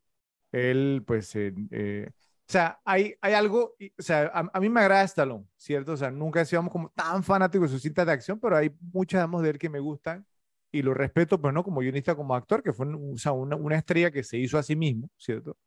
él, 0.51 1.03
pues, 1.07 1.35
eh, 1.35 1.53
eh, 1.71 2.09
o 2.47 2.51
sea, 2.51 2.79
hay, 2.85 3.15
hay 3.21 3.33
algo, 3.33 3.75
o 3.99 4.01
sea, 4.01 4.31
a, 4.33 4.49
a 4.53 4.59
mí 4.59 4.69
me 4.69 4.81
agrada 4.81 5.03
Stallone, 5.03 5.47
¿cierto? 5.57 5.93
O 5.93 5.97
sea, 5.97 6.11
nunca 6.11 6.41
he 6.41 6.45
sido 6.45 6.67
como 6.69 6.91
tan 6.91 7.23
fanático 7.23 7.63
de 7.65 7.69
sus 7.71 7.81
cintas 7.81 8.05
de 8.05 8.13
acción, 8.13 8.39
pero 8.39 8.57
hay 8.57 8.71
muchas, 8.93 9.19
digamos, 9.21 9.43
de 9.43 9.51
él 9.51 9.59
que 9.59 9.69
me 9.69 9.79
gustan 9.79 10.25
y 10.71 10.81
lo 10.83 10.93
respeto, 10.93 11.41
pues, 11.41 11.53
¿no? 11.53 11.63
Como 11.63 11.81
guionista, 11.81 12.15
como 12.15 12.35
actor, 12.35 12.63
que 12.63 12.73
fue 12.73 12.87
o 12.93 13.17
sea, 13.17 13.31
una, 13.33 13.55
una 13.57 13.77
estrella 13.77 14.11
que 14.11 14.23
se 14.23 14.37
hizo 14.37 14.57
a 14.57 14.63
sí 14.63 14.75
mismo, 14.75 15.09
¿cierto? 15.17 15.57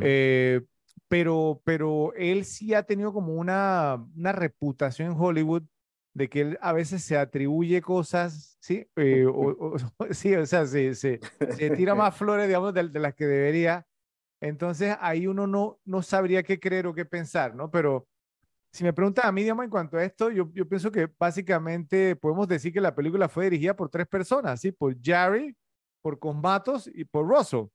Eh, 0.00 0.62
pero, 1.08 1.60
pero 1.64 2.12
él 2.14 2.44
sí 2.44 2.74
ha 2.74 2.82
tenido 2.84 3.12
como 3.12 3.34
una, 3.34 4.04
una 4.16 4.32
reputación 4.32 5.12
en 5.12 5.18
Hollywood 5.20 5.62
de 6.18 6.28
que 6.28 6.40
él 6.40 6.58
a 6.60 6.72
veces 6.72 7.04
se 7.04 7.16
atribuye 7.16 7.80
cosas, 7.80 8.58
¿sí? 8.60 8.86
Eh, 8.96 9.24
sí, 10.10 10.34
o 10.34 10.46
sea, 10.46 10.66
se, 10.66 10.94
se, 10.96 11.20
tira 11.76 11.94
más 11.94 12.16
flores, 12.16 12.48
digamos, 12.48 12.74
de, 12.74 12.82
las 12.82 13.14
que 13.14 13.24
debería. 13.24 13.86
Entonces 14.40 14.96
ahí 15.00 15.28
uno 15.28 15.46
no, 15.46 15.80
no 15.84 16.02
sabría 16.02 16.42
qué 16.42 16.58
creer 16.58 16.88
o 16.88 16.94
qué 16.94 17.04
pensar, 17.04 17.54
¿no? 17.54 17.70
Pero 17.70 18.08
si 18.72 18.82
me 18.82 18.92
preguntan 18.92 19.26
a 19.26 19.32
mí, 19.32 19.42
digamos, 19.42 19.64
en 19.64 19.70
cuanto 19.70 19.96
a 19.96 20.04
esto, 20.04 20.30
yo, 20.30 20.50
yo 20.52 20.68
pienso 20.68 20.90
que 20.90 21.08
básicamente 21.18 22.16
podemos 22.16 22.48
decir 22.48 22.72
que 22.72 22.80
la 22.80 22.94
película 22.94 23.28
fue 23.28 23.44
dirigida 23.44 23.76
por 23.76 23.88
tres 23.88 24.08
personas, 24.08 24.60
¿sí? 24.60 24.72
Por 24.72 25.00
Jerry, 25.00 25.56
por 26.02 26.18
Combatos 26.18 26.90
y 26.92 27.04
por 27.04 27.28
Russell, 27.28 27.66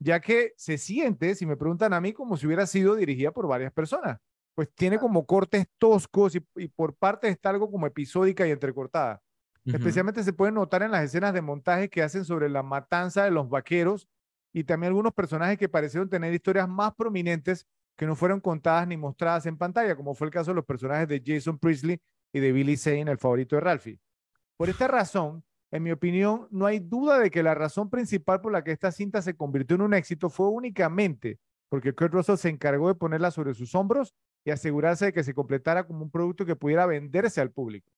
ya 0.00 0.20
que 0.20 0.54
se 0.56 0.76
siente, 0.76 1.36
si 1.36 1.46
me 1.46 1.56
preguntan 1.56 1.92
a 1.92 2.00
mí, 2.00 2.12
como 2.12 2.36
si 2.36 2.46
hubiera 2.46 2.66
sido 2.66 2.96
dirigida 2.96 3.30
por 3.30 3.46
varias 3.46 3.72
personas. 3.72 4.18
Pues 4.54 4.72
tiene 4.74 4.98
como 4.98 5.24
cortes 5.26 5.66
toscos 5.78 6.34
y, 6.34 6.68
por 6.68 6.94
parte 6.94 7.28
está 7.28 7.50
algo 7.50 7.70
como 7.70 7.86
episódica 7.86 8.46
y 8.46 8.50
entrecortada. 8.50 9.22
Especialmente 9.64 10.24
se 10.24 10.32
puede 10.32 10.50
notar 10.50 10.82
en 10.82 10.90
las 10.90 11.04
escenas 11.04 11.32
de 11.32 11.40
montaje 11.40 11.88
que 11.88 12.02
hacen 12.02 12.24
sobre 12.24 12.48
la 12.48 12.62
matanza 12.62 13.24
de 13.24 13.30
los 13.30 13.48
vaqueros 13.48 14.08
y 14.52 14.64
también 14.64 14.88
algunos 14.88 15.12
personajes 15.14 15.56
que 15.56 15.68
parecieron 15.68 16.08
tener 16.08 16.34
historias 16.34 16.68
más 16.68 16.94
prominentes 16.94 17.66
que 17.96 18.06
no 18.06 18.16
fueron 18.16 18.40
contadas 18.40 18.88
ni 18.88 18.96
mostradas 18.96 19.46
en 19.46 19.56
pantalla, 19.56 19.94
como 19.94 20.14
fue 20.14 20.26
el 20.26 20.32
caso 20.32 20.50
de 20.50 20.56
los 20.56 20.64
personajes 20.64 21.06
de 21.08 21.22
Jason 21.24 21.58
Priestley 21.58 22.00
y 22.32 22.40
de 22.40 22.52
Billy 22.52 22.76
Zane, 22.76 23.10
el 23.10 23.18
favorito 23.18 23.56
de 23.56 23.60
Ralphie. 23.60 24.00
Por 24.56 24.68
esta 24.68 24.88
razón, 24.88 25.44
en 25.70 25.82
mi 25.82 25.92
opinión, 25.92 26.48
no 26.50 26.66
hay 26.66 26.80
duda 26.80 27.18
de 27.18 27.30
que 27.30 27.42
la 27.42 27.54
razón 27.54 27.88
principal 27.88 28.40
por 28.40 28.52
la 28.52 28.64
que 28.64 28.72
esta 28.72 28.90
cinta 28.90 29.22
se 29.22 29.36
convirtió 29.36 29.76
en 29.76 29.82
un 29.82 29.94
éxito 29.94 30.28
fue 30.28 30.48
únicamente 30.48 31.38
porque 31.72 31.94
Kurt 31.94 32.12
Russell 32.12 32.36
se 32.36 32.50
encargó 32.50 32.88
de 32.88 32.94
ponerla 32.94 33.30
sobre 33.30 33.54
sus 33.54 33.74
hombros 33.74 34.14
y 34.44 34.50
asegurarse 34.50 35.06
de 35.06 35.12
que 35.12 35.24
se 35.24 35.34
completara 35.34 35.86
como 35.86 36.02
un 36.02 36.10
producto 36.10 36.44
que 36.44 36.56
pudiera 36.56 36.86
venderse 36.86 37.40
al 37.40 37.50
público. 37.50 37.90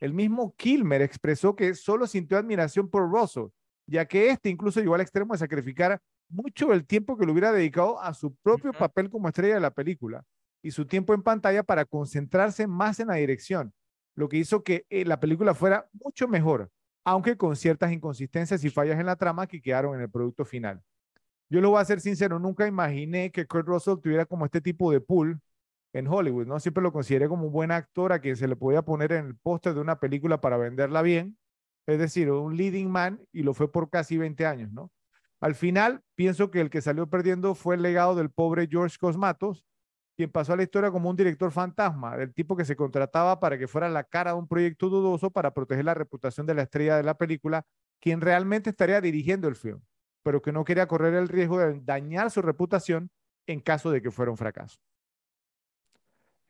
El 0.00 0.14
mismo 0.14 0.54
Kilmer 0.56 1.02
expresó 1.02 1.54
que 1.54 1.74
solo 1.74 2.06
sintió 2.06 2.38
admiración 2.38 2.88
por 2.88 3.10
Russell, 3.10 3.48
ya 3.86 4.06
que 4.06 4.30
este 4.30 4.48
incluso 4.48 4.80
llegó 4.80 4.94
al 4.94 5.00
extremo 5.00 5.34
de 5.34 5.38
sacrificar 5.38 6.00
mucho 6.28 6.68
del 6.68 6.86
tiempo 6.86 7.16
que 7.16 7.26
le 7.26 7.32
hubiera 7.32 7.52
dedicado 7.52 8.00
a 8.00 8.14
su 8.14 8.34
propio 8.36 8.72
papel 8.72 9.10
como 9.10 9.28
estrella 9.28 9.54
de 9.54 9.60
la 9.60 9.70
película 9.70 10.24
y 10.62 10.70
su 10.70 10.86
tiempo 10.86 11.14
en 11.14 11.22
pantalla 11.22 11.62
para 11.62 11.84
concentrarse 11.84 12.66
más 12.66 13.00
en 13.00 13.08
la 13.08 13.14
dirección, 13.14 13.72
lo 14.14 14.28
que 14.28 14.38
hizo 14.38 14.62
que 14.62 14.86
eh, 14.88 15.04
la 15.04 15.20
película 15.20 15.54
fuera 15.54 15.88
mucho 15.92 16.26
mejor 16.26 16.70
aunque 17.04 17.36
con 17.36 17.56
ciertas 17.56 17.92
inconsistencias 17.92 18.64
y 18.64 18.70
fallas 18.70 18.98
en 18.98 19.06
la 19.06 19.16
trama 19.16 19.46
que 19.46 19.60
quedaron 19.60 19.94
en 19.94 20.02
el 20.02 20.10
producto 20.10 20.44
final. 20.44 20.82
Yo 21.48 21.60
lo 21.60 21.70
voy 21.70 21.80
a 21.80 21.84
ser 21.84 22.00
sincero, 22.00 22.38
nunca 22.38 22.66
imaginé 22.66 23.30
que 23.30 23.46
Kurt 23.46 23.66
Russell 23.66 24.00
tuviera 24.00 24.24
como 24.24 24.44
este 24.44 24.60
tipo 24.60 24.90
de 24.90 25.00
pool 25.00 25.40
en 25.92 26.06
Hollywood, 26.06 26.46
¿no? 26.46 26.58
Siempre 26.60 26.82
lo 26.82 26.92
consideré 26.92 27.28
como 27.28 27.46
un 27.46 27.52
buen 27.52 27.70
actor 27.70 28.12
a 28.12 28.20
quien 28.20 28.36
se 28.36 28.48
le 28.48 28.56
podía 28.56 28.82
poner 28.82 29.12
en 29.12 29.26
el 29.26 29.36
póster 29.36 29.74
de 29.74 29.80
una 29.80 30.00
película 30.00 30.40
para 30.40 30.56
venderla 30.56 31.02
bien, 31.02 31.36
es 31.86 31.98
decir, 31.98 32.30
un 32.30 32.56
leading 32.56 32.90
man, 32.90 33.20
y 33.32 33.42
lo 33.42 33.54
fue 33.54 33.70
por 33.70 33.90
casi 33.90 34.16
20 34.16 34.46
años, 34.46 34.72
¿no? 34.72 34.90
Al 35.40 35.54
final, 35.54 36.02
pienso 36.14 36.50
que 36.50 36.60
el 36.60 36.70
que 36.70 36.80
salió 36.80 37.10
perdiendo 37.10 37.54
fue 37.54 37.74
el 37.74 37.82
legado 37.82 38.14
del 38.14 38.30
pobre 38.30 38.68
George 38.70 38.96
Cosmatos, 38.98 39.64
quien 40.16 40.30
pasó 40.30 40.52
a 40.52 40.56
la 40.56 40.62
historia 40.62 40.90
como 40.90 41.10
un 41.10 41.16
director 41.16 41.50
fantasma, 41.50 42.16
del 42.16 42.32
tipo 42.32 42.56
que 42.56 42.64
se 42.64 42.76
contrataba 42.76 43.40
para 43.40 43.58
que 43.58 43.66
fuera 43.66 43.88
la 43.88 44.04
cara 44.04 44.32
de 44.32 44.38
un 44.38 44.46
proyecto 44.46 44.88
dudoso 44.88 45.30
para 45.30 45.52
proteger 45.52 45.84
la 45.84 45.94
reputación 45.94 46.46
de 46.46 46.54
la 46.54 46.62
estrella 46.62 46.96
de 46.96 47.02
la 47.02 47.14
película, 47.14 47.64
quien 48.00 48.20
realmente 48.20 48.70
estaría 48.70 49.00
dirigiendo 49.00 49.48
el 49.48 49.56
film, 49.56 49.80
pero 50.22 50.40
que 50.42 50.52
no 50.52 50.64
quería 50.64 50.86
correr 50.86 51.14
el 51.14 51.28
riesgo 51.28 51.58
de 51.58 51.80
dañar 51.80 52.30
su 52.30 52.40
reputación 52.40 53.10
en 53.46 53.60
caso 53.60 53.90
de 53.90 54.00
que 54.00 54.10
fuera 54.12 54.30
un 54.30 54.36
fracaso. 54.36 54.78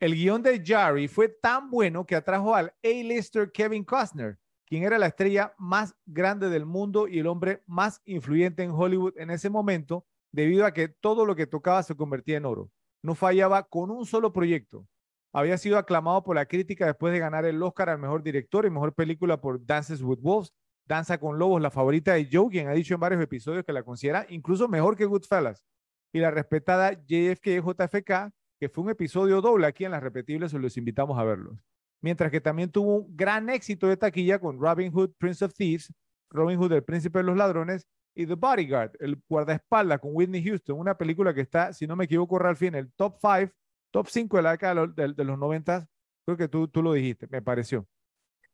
El 0.03 0.15
guion 0.15 0.43
de 0.43 0.61
Jarry 0.61 1.07
fue 1.07 1.29
tan 1.29 1.69
bueno 1.69 2.05
que 2.05 2.17
atrajo 2.17 2.53
al 2.53 2.73
A-lister 2.83 3.53
Kevin 3.53 3.85
Costner, 3.85 4.37
quien 4.65 4.83
era 4.83 4.97
la 4.97 5.07
estrella 5.07 5.53
más 5.57 5.95
grande 6.05 6.49
del 6.49 6.65
mundo 6.65 7.07
y 7.07 7.19
el 7.19 7.27
hombre 7.27 7.63
más 7.67 8.01
influyente 8.03 8.63
en 8.63 8.71
Hollywood 8.71 9.13
en 9.15 9.29
ese 9.29 9.49
momento, 9.49 10.05
debido 10.33 10.65
a 10.65 10.73
que 10.73 10.89
todo 10.89 11.25
lo 11.25 11.37
que 11.37 11.47
tocaba 11.47 11.83
se 11.83 11.95
convertía 11.95 12.35
en 12.35 12.43
oro 12.43 12.69
no 13.01 13.15
fallaba 13.15 13.63
con 13.63 13.91
un 13.91 14.05
solo 14.05 14.33
proyecto. 14.33 14.85
Había 15.31 15.57
sido 15.57 15.77
aclamado 15.77 16.21
por 16.21 16.35
la 16.35 16.47
crítica 16.47 16.85
después 16.85 17.13
de 17.13 17.19
ganar 17.19 17.45
el 17.45 17.63
Oscar 17.63 17.89
al 17.89 17.99
mejor 17.99 18.23
director 18.23 18.65
y 18.65 18.69
mejor 18.69 18.93
película 18.93 19.39
por 19.39 19.65
Dances 19.65 20.01
with 20.01 20.19
Wolves, 20.19 20.51
Danza 20.85 21.17
con 21.17 21.39
Lobos, 21.39 21.61
la 21.61 21.71
favorita 21.71 22.15
de 22.15 22.27
Joe, 22.29 22.49
quien 22.49 22.67
ha 22.67 22.73
dicho 22.73 22.93
en 22.93 22.99
varios 22.99 23.21
episodios 23.21 23.63
que 23.63 23.71
la 23.71 23.83
considera 23.83 24.25
incluso 24.27 24.67
mejor 24.67 24.97
que 24.97 25.05
Goodfellas, 25.05 25.63
y 26.11 26.19
la 26.19 26.29
respetada 26.29 26.91
JFK 26.91 27.63
JFK, 27.63 28.33
que 28.63 28.69
fue 28.69 28.85
un 28.85 28.91
episodio 28.91 29.41
doble 29.41 29.67
aquí 29.67 29.83
en 29.83 29.91
las 29.91 30.01
repetibles, 30.01 30.53
os 30.53 30.61
los 30.61 30.77
invitamos 30.77 31.19
a 31.19 31.25
verlos. 31.25 31.59
Mientras 32.01 32.31
que 32.31 32.39
también 32.39 32.71
tuvo 32.71 32.99
un 32.99 33.13
gran 33.13 33.49
éxito 33.49 33.89
de 33.89 33.97
taquilla 33.97 34.39
con 34.39 34.57
Robin 34.57 34.89
Hood, 34.89 35.11
Prince 35.17 35.43
of 35.43 35.53
Thieves, 35.53 35.93
Robin 36.29 36.57
Hood, 36.57 36.71
el 36.71 36.83
príncipe 36.85 37.19
de 37.19 37.25
los 37.25 37.35
ladrones, 37.35 37.85
y 38.15 38.25
The 38.25 38.35
Bodyguard, 38.35 38.91
el 39.01 39.21
guardaespaldas 39.27 39.99
con 39.99 40.11
Whitney 40.13 40.41
Houston, 40.45 40.79
una 40.79 40.97
película 40.97 41.33
que 41.33 41.41
está, 41.41 41.73
si 41.73 41.87
no 41.87 41.97
me 41.97 42.05
equivoco, 42.05 42.39
Ralph, 42.39 42.61
en 42.61 42.75
el 42.75 42.93
top 42.93 43.17
5, 43.19 43.51
top 43.91 44.07
5 44.07 44.37
de 44.37 44.43
la 44.43 44.51
década 44.51 44.87
de, 44.87 45.23
los 45.25 45.37
90, 45.37 45.85
creo 46.25 46.37
que 46.37 46.47
tú, 46.47 46.69
tú 46.69 46.81
lo 46.81 46.93
dijiste, 46.93 47.27
me 47.29 47.41
pareció. 47.41 47.85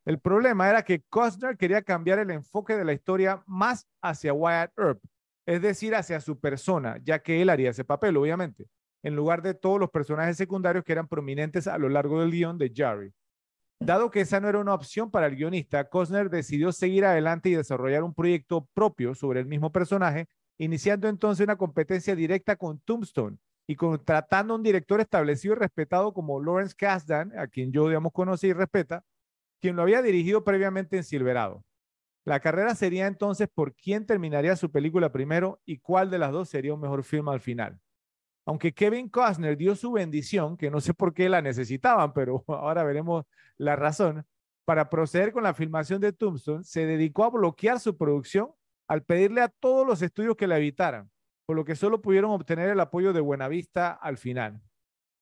El 0.06 0.20
problema 0.20 0.72
era 0.72 0.82
que 0.82 1.04
Costner 1.08 1.56
quería 1.56 1.84
cambiar 1.84 2.18
el 2.18 2.32
enfoque 2.32 2.76
de 2.76 2.84
la 2.84 2.94
historia 2.94 3.44
más 3.46 3.88
hacia 4.02 4.34
Wyatt 4.34 4.72
Earp, 4.76 5.04
es 5.46 5.62
decir, 5.62 5.94
hacia 5.94 6.20
su 6.20 6.40
persona, 6.40 6.98
ya 7.04 7.20
que 7.20 7.44
él 7.44 7.50
haría 7.52 7.70
ese 7.70 7.86
papel, 7.86 8.18
obviamente, 8.18 8.66
en 9.04 9.16
lugar 9.16 9.42
de 9.42 9.54
todos 9.54 9.80
los 9.80 9.90
personajes 9.90 10.38
secundarios 10.38 10.84
que 10.84 10.92
eran 10.92 11.08
prominentes 11.08 11.68
a 11.68 11.78
lo 11.78 11.90
largo 11.90 12.20
del 12.20 12.32
guion 12.32 12.58
de 12.58 12.72
Jerry. 12.74 13.14
Dado 13.82 14.12
que 14.12 14.22
esa 14.22 14.42
no 14.42 14.50
era 14.50 14.60
una 14.60 14.74
opción 14.74 15.10
para 15.10 15.28
el 15.28 15.38
guionista, 15.38 15.88
Costner 15.88 16.30
decidió 16.30 16.74
seguir 16.74 17.06
adelante 17.06 17.50
y 17.50 17.56
desarrollar 17.56 18.04
un 18.04 18.14
proyecto 18.14 18.68
propio 18.74 19.16
sobre 19.16 19.40
el 19.40 19.46
mismo 19.46 19.72
personaje, 19.72 20.28
iniciando 20.58 21.08
entonces 21.08 21.46
una 21.46 21.56
competencia 21.56 22.14
directa 22.14 22.58
con 22.58 22.80
Tombstone 22.80 23.38
y 23.68 23.76
contratando 23.76 24.54
a 24.54 24.58
un 24.58 24.64
director 24.64 25.00
establecido 25.00 25.54
y 25.54 25.58
respetado 25.58 26.14
como 26.14 26.42
Lawrence 26.44 26.76
Kasdan, 26.76 27.38
a 27.38 27.48
quien 27.48 27.72
yo, 27.72 27.88
digamos, 27.88 28.12
conocí 28.12 28.48
y 28.48 28.54
respeta, 28.54 29.06
quien 29.62 29.78
lo 29.78 29.84
había 29.84 30.02
dirigido 30.02 30.44
previamente 30.44 30.98
en 30.98 31.04
Silverado. 31.04 31.64
La 32.26 32.42
carrera 32.42 32.76
sería 32.76 33.08
entonces 33.08 33.48
por 33.48 33.74
quién 33.76 34.06
terminaría 34.06 34.56
su 34.56 34.70
película 34.72 35.12
primero 35.12 35.62
y 35.66 35.80
cuál 35.80 36.10
de 36.10 36.18
las 36.18 36.32
dos 36.32 36.50
sería 36.50 36.74
un 36.74 36.82
mejor 36.82 37.04
film 37.04 37.30
al 37.30 37.40
final. 37.40 37.80
Aunque 38.50 38.74
Kevin 38.74 39.10
Costner 39.10 39.56
dio 39.56 39.76
su 39.76 39.92
bendición, 39.92 40.58
que 40.58 40.72
no 40.72 40.82
sé 40.82 40.96
por 40.96 41.14
qué 41.14 41.30
la 41.30 41.40
necesitaban, 41.40 42.14
pero 42.14 42.44
ahora 42.48 42.84
veremos 42.84 43.28
la 43.58 43.76
razón, 43.76 44.26
para 44.66 44.90
proceder 44.90 45.32
con 45.32 45.44
la 45.44 45.54
filmación 45.54 46.02
de 46.02 46.14
Tombstone, 46.14 46.64
se 46.64 46.88
dedicó 46.88 47.26
a 47.26 47.30
bloquear 47.30 47.80
su 47.80 47.96
producción 47.96 48.50
al 48.88 49.04
pedirle 49.04 49.42
a 49.42 49.50
todos 49.50 49.86
los 49.86 50.02
estudios 50.02 50.36
que 50.36 50.48
la 50.48 50.58
evitaran, 50.58 51.12
por 51.46 51.58
lo 51.58 51.64
que 51.64 51.76
solo 51.76 52.02
pudieron 52.02 52.32
obtener 52.32 52.70
el 52.70 52.80
apoyo 52.80 53.14
de 53.14 53.22
Buenavista 53.22 53.92
al 53.92 54.18
final. 54.18 54.60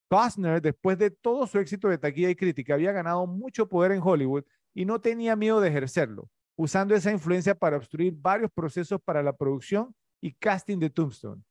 Costner, 0.10 0.62
después 0.62 0.98
de 0.98 1.12
todo 1.12 1.48
su 1.48 1.60
éxito 1.60 1.90
de 1.90 1.98
taquilla 1.98 2.30
y 2.30 2.36
crítica, 2.38 2.76
había 2.76 2.94
ganado 2.94 3.28
mucho 3.28 3.68
poder 3.68 3.92
en 3.92 4.02
Hollywood 4.02 4.46
y 4.74 4.86
no 4.86 5.02
tenía 5.02 5.36
miedo 5.36 5.60
de 5.60 5.68
ejercerlo, 5.68 6.30
usando 6.56 6.96
esa 6.96 7.12
influencia 7.12 7.56
para 7.56 7.76
obstruir 7.76 8.14
varios 8.16 8.50
procesos 8.54 9.02
para 9.04 9.22
la 9.22 9.34
producción 9.34 9.94
y 10.22 10.32
casting 10.32 10.80
de 10.80 10.90
Tombstone. 10.90 11.44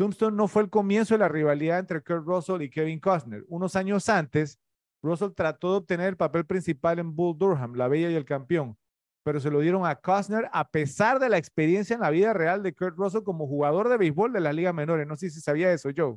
Tombstone 0.00 0.34
no 0.34 0.48
fue 0.48 0.62
el 0.62 0.70
comienzo 0.70 1.12
de 1.12 1.18
la 1.18 1.28
rivalidad 1.28 1.78
entre 1.78 2.00
Kurt 2.00 2.24
Russell 2.24 2.62
y 2.62 2.70
Kevin 2.70 2.98
Costner. 3.00 3.44
Unos 3.48 3.76
años 3.76 4.08
antes, 4.08 4.58
Russell 5.02 5.32
trató 5.36 5.72
de 5.72 5.76
obtener 5.76 6.08
el 6.08 6.16
papel 6.16 6.46
principal 6.46 6.98
en 6.98 7.14
Bull 7.14 7.36
Durham, 7.36 7.74
La 7.74 7.86
Bella 7.86 8.10
y 8.10 8.14
el 8.14 8.24
Campeón, 8.24 8.78
pero 9.22 9.40
se 9.40 9.50
lo 9.50 9.60
dieron 9.60 9.84
a 9.84 9.96
Costner 9.96 10.48
a 10.54 10.70
pesar 10.70 11.18
de 11.18 11.28
la 11.28 11.36
experiencia 11.36 11.92
en 11.92 12.00
la 12.00 12.08
vida 12.08 12.32
real 12.32 12.62
de 12.62 12.74
Kurt 12.74 12.96
Russell 12.96 13.24
como 13.24 13.46
jugador 13.46 13.90
de 13.90 13.98
béisbol 13.98 14.32
de 14.32 14.40
las 14.40 14.54
ligas 14.54 14.72
menores. 14.72 15.06
No 15.06 15.16
sé 15.16 15.28
si 15.28 15.38
sabía 15.38 15.70
eso, 15.70 15.90
Joe. 15.94 16.16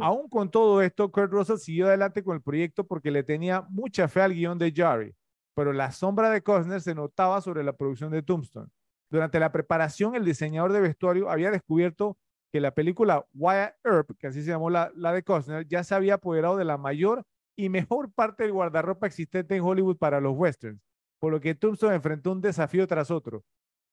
Aún 0.00 0.30
con 0.30 0.50
todo 0.50 0.80
esto, 0.80 1.12
Kurt 1.12 1.30
Russell 1.30 1.58
siguió 1.58 1.86
adelante 1.88 2.24
con 2.24 2.34
el 2.34 2.40
proyecto 2.40 2.86
porque 2.86 3.10
le 3.10 3.24
tenía 3.24 3.60
mucha 3.68 4.08
fe 4.08 4.22
al 4.22 4.32
guion 4.32 4.56
de 4.56 4.72
Jarry, 4.74 5.14
pero 5.54 5.74
la 5.74 5.92
sombra 5.92 6.30
de 6.30 6.42
Costner 6.42 6.80
se 6.80 6.94
notaba 6.94 7.42
sobre 7.42 7.62
la 7.62 7.74
producción 7.74 8.10
de 8.10 8.22
Tombstone. 8.22 8.70
Durante 9.10 9.38
la 9.38 9.52
preparación, 9.52 10.14
el 10.14 10.24
diseñador 10.24 10.72
de 10.72 10.80
vestuario 10.80 11.28
había 11.28 11.50
descubierto 11.50 12.16
que 12.52 12.60
la 12.60 12.74
película 12.74 13.26
Wyatt 13.34 13.76
Earp, 13.82 14.10
que 14.18 14.26
así 14.26 14.42
se 14.42 14.50
llamó 14.50 14.68
la, 14.68 14.92
la 14.94 15.12
de 15.12 15.22
Costner, 15.22 15.66
ya 15.66 15.82
se 15.82 15.94
había 15.94 16.14
apoderado 16.14 16.56
de 16.56 16.66
la 16.66 16.76
mayor 16.76 17.24
y 17.56 17.70
mejor 17.70 18.12
parte 18.14 18.44
del 18.44 18.52
guardarropa 18.52 19.06
existente 19.06 19.56
en 19.56 19.62
Hollywood 19.62 19.96
para 19.96 20.20
los 20.20 20.36
westerns, 20.36 20.80
por 21.18 21.32
lo 21.32 21.40
que 21.40 21.54
Tombstone 21.54 21.94
enfrentó 21.94 22.30
un 22.30 22.42
desafío 22.42 22.86
tras 22.86 23.10
otro, 23.10 23.42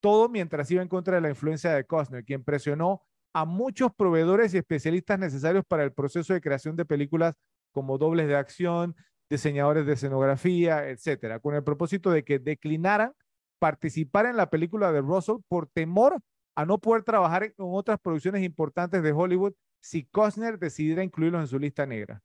todo 0.01 0.27
mientras 0.27 0.69
iba 0.71 0.81
en 0.81 0.89
contra 0.89 1.15
de 1.15 1.21
la 1.21 1.29
influencia 1.29 1.73
de 1.73 1.85
Costner, 1.85 2.25
quien 2.25 2.43
presionó 2.43 3.01
a 3.33 3.45
muchos 3.45 3.93
proveedores 3.95 4.53
y 4.53 4.57
especialistas 4.57 5.19
necesarios 5.19 5.63
para 5.65 5.83
el 5.83 5.93
proceso 5.93 6.33
de 6.33 6.41
creación 6.41 6.75
de 6.75 6.85
películas 6.85 7.35
como 7.71 7.97
dobles 7.97 8.27
de 8.27 8.35
acción, 8.35 8.95
diseñadores 9.29 9.85
de 9.85 9.93
escenografía, 9.93 10.89
etcétera, 10.89 11.39
con 11.39 11.53
el 11.53 11.63
propósito 11.63 12.09
de 12.09 12.23
que 12.23 12.39
declinaran 12.39 13.13
participar 13.59 14.25
en 14.25 14.35
la 14.35 14.49
película 14.49 14.91
de 14.91 15.01
Russell 15.01 15.37
por 15.47 15.67
temor 15.67 16.19
a 16.59 16.65
no 16.65 16.77
poder 16.77 17.03
trabajar 17.03 17.43
en 17.43 17.53
otras 17.57 18.01
producciones 18.01 18.43
importantes 18.43 19.01
de 19.01 19.13
Hollywood 19.13 19.53
si 19.81 20.03
Costner 20.03 20.59
decidiera 20.59 21.05
incluirlos 21.05 21.39
en 21.39 21.47
su 21.47 21.57
lista 21.57 21.85
negra. 21.85 22.21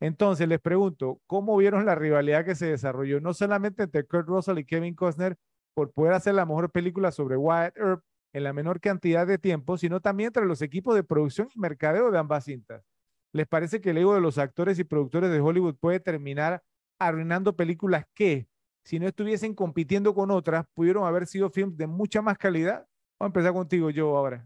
Entonces 0.00 0.46
les 0.46 0.60
pregunto, 0.60 1.22
¿cómo 1.26 1.56
vieron 1.56 1.86
la 1.86 1.94
rivalidad 1.94 2.44
que 2.44 2.54
se 2.54 2.66
desarrolló 2.66 3.22
no 3.22 3.32
solamente 3.32 3.84
entre 3.84 4.04
Kurt 4.04 4.28
Russell 4.28 4.58
y 4.58 4.66
Kevin 4.66 4.94
Costner 4.94 5.38
por 5.72 5.92
poder 5.92 6.12
hacer 6.12 6.34
la 6.34 6.44
mejor 6.44 6.70
película 6.70 7.10
sobre 7.10 7.38
Wyatt 7.38 7.78
Earp 7.78 8.04
en 8.34 8.44
la 8.44 8.52
menor 8.52 8.80
cantidad 8.80 9.26
de 9.26 9.38
tiempo, 9.38 9.78
sino 9.78 10.02
también 10.02 10.26
entre 10.26 10.44
los 10.44 10.60
equipos 10.60 10.94
de 10.94 11.02
producción 11.02 11.48
y 11.54 11.58
mercadeo 11.58 12.10
de 12.10 12.18
ambas 12.18 12.44
cintas? 12.44 12.84
¿Les 13.32 13.48
parece 13.48 13.80
que 13.80 13.90
el 13.90 13.96
ego 13.96 14.14
de 14.14 14.20
los 14.20 14.36
actores 14.36 14.78
y 14.78 14.84
productores 14.84 15.30
de 15.30 15.40
Hollywood 15.40 15.76
puede 15.76 16.00
terminar 16.00 16.62
arruinando 16.98 17.56
películas 17.56 18.04
que, 18.14 18.46
si 18.84 18.98
no 18.98 19.08
estuviesen 19.08 19.54
compitiendo 19.54 20.12
con 20.14 20.30
otras, 20.30 20.66
pudieron 20.74 21.06
haber 21.06 21.26
sido 21.26 21.48
films 21.48 21.78
de 21.78 21.86
mucha 21.86 22.20
más 22.20 22.36
calidad? 22.36 22.87
Vamos 23.18 23.34
a 23.34 23.38
empezar 23.38 23.52
contigo, 23.52 23.90
yo 23.90 24.16
ahora. 24.16 24.44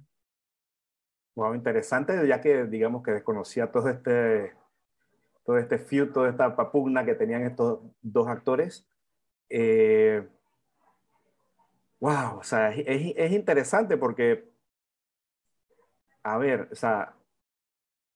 Wow, 1.35 1.55
interesante, 1.55 2.27
ya 2.27 2.41
que 2.41 2.65
digamos 2.65 3.03
que 3.03 3.13
desconocía 3.13 3.71
todo 3.71 3.89
este 3.89 4.53
todo 5.45 5.59
este 5.59 5.79
feud, 5.79 6.13
toda 6.13 6.31
esta 6.31 6.55
papugna 6.57 7.05
que 7.05 7.15
tenían 7.15 7.43
estos 7.43 7.81
dos 8.01 8.29
actores. 8.29 8.87
Eh, 9.49 10.27
wow, 12.01 12.39
o 12.39 12.43
sea, 12.43 12.71
es, 12.71 13.15
es, 13.17 13.33
interesante 13.33 13.97
porque, 13.97 14.49
a 16.23 16.39
ver, 16.39 16.69
o 16.73 16.75
sea, 16.75 17.15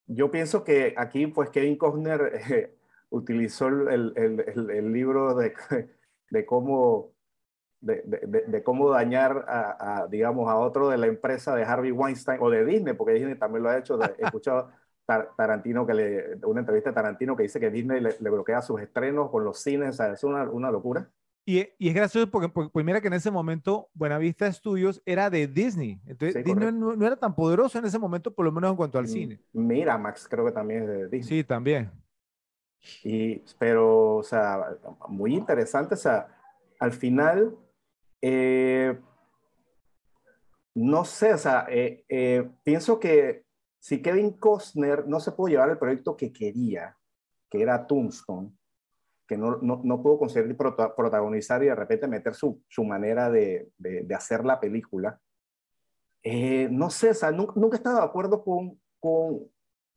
yo 0.06 0.30
pienso 0.30 0.64
que 0.64 0.94
aquí, 0.96 1.26
pues, 1.26 1.50
Kevin 1.50 1.76
Costner 1.76 2.32
eh, 2.50 2.76
utilizó 3.10 3.68
el, 3.68 4.12
el, 4.16 4.70
el, 4.70 4.92
libro 4.92 5.34
de, 5.34 5.54
de 6.30 6.46
cómo, 6.46 7.12
de, 7.86 8.02
de, 8.26 8.44
de, 8.46 8.62
cómo 8.62 8.90
dañar 8.90 9.44
a, 9.48 10.00
a, 10.00 10.06
digamos, 10.08 10.48
a 10.48 10.56
otro 10.56 10.88
de 10.88 10.98
la 10.98 11.06
empresa 11.06 11.54
de 11.54 11.64
Harvey 11.64 11.92
Weinstein 11.92 12.38
o 12.40 12.50
de 12.50 12.64
Disney, 12.64 12.94
porque 12.94 13.14
Disney 13.14 13.36
también 13.36 13.62
lo 13.62 13.70
ha 13.70 13.78
hecho. 13.78 13.98
he 14.02 14.14
escuchado 14.24 14.70
Tarantino, 15.06 15.86
que 15.86 15.94
le, 15.94 16.36
una 16.46 16.60
entrevista 16.60 16.90
de 16.90 16.94
Tarantino 16.94 17.36
que 17.36 17.44
dice 17.44 17.60
que 17.60 17.70
Disney 17.70 18.00
le, 18.00 18.30
bloquea 18.30 18.60
sus 18.60 18.80
estrenos 18.80 19.30
con 19.30 19.44
los 19.44 19.58
cines, 19.58 19.90
o 19.90 19.92
sea, 19.92 20.12
es 20.12 20.24
una, 20.24 20.42
una 20.50 20.70
locura. 20.70 21.08
Y, 21.48 21.60
y, 21.78 21.88
es 21.88 21.94
gracioso 21.94 22.28
porque, 22.28 22.48
pues 22.48 22.84
mira 22.84 23.00
que 23.00 23.06
en 23.06 23.12
ese 23.12 23.30
momento 23.30 23.88
Buenavista 23.94 24.52
Studios 24.52 25.00
era 25.06 25.30
de 25.30 25.46
Disney. 25.46 26.00
Entonces 26.06 26.44
Disney 26.44 26.72
no, 26.72 26.96
no, 26.96 27.06
era 27.06 27.14
tan 27.14 27.36
poderoso 27.36 27.78
en 27.78 27.84
ese 27.84 28.00
momento, 28.00 28.34
por 28.34 28.44
lo 28.44 28.50
menos 28.50 28.70
en 28.70 28.76
cuanto 28.76 28.98
al 28.98 29.04
mm, 29.04 29.08
cine. 29.08 29.40
Mira, 29.52 29.96
Max 29.96 30.26
creo 30.28 30.44
que 30.44 30.50
también 30.50 30.82
es 30.82 30.88
de 30.88 31.08
Disney. 31.08 31.22
Sí, 31.22 31.44
también. 31.44 31.92
Y, 33.04 33.44
pero, 33.58 34.16
o 34.16 34.22
sea, 34.24 34.76
muy 35.08 35.36
interesante. 35.36 35.94
O 35.94 35.98
sea, 35.98 36.26
al 36.80 36.92
final, 36.92 37.56
eh, 38.28 38.98
no 40.74 41.04
sé, 41.04 41.34
o 41.34 41.38
sea, 41.38 41.66
eh, 41.68 42.04
eh, 42.08 42.50
pienso 42.64 42.98
que 42.98 43.44
si 43.78 44.02
Kevin 44.02 44.32
Costner 44.32 45.06
no 45.06 45.20
se 45.20 45.30
pudo 45.30 45.46
llevar 45.46 45.70
el 45.70 45.78
proyecto 45.78 46.16
que 46.16 46.32
quería, 46.32 46.96
que 47.48 47.62
era 47.62 47.86
Tombstone, 47.86 48.50
que 49.28 49.38
no, 49.38 49.58
no, 49.58 49.80
no 49.84 50.02
pudo 50.02 50.18
conseguir 50.18 50.56
protagonizar 50.56 51.62
y 51.62 51.66
de 51.66 51.76
repente 51.76 52.08
meter 52.08 52.34
su, 52.34 52.60
su 52.68 52.82
manera 52.82 53.30
de, 53.30 53.70
de, 53.78 54.14
hacer 54.14 54.44
la 54.44 54.58
película, 54.58 55.20
no 56.70 56.90
sé, 56.90 57.10
o 57.10 57.14
sea, 57.14 57.30
nunca, 57.30 57.52
nunca, 57.54 57.76
he 57.76 57.78
estado 57.78 57.98
de 57.98 58.04
acuerdo 58.04 58.42
con, 58.42 58.80
con, 58.98 59.48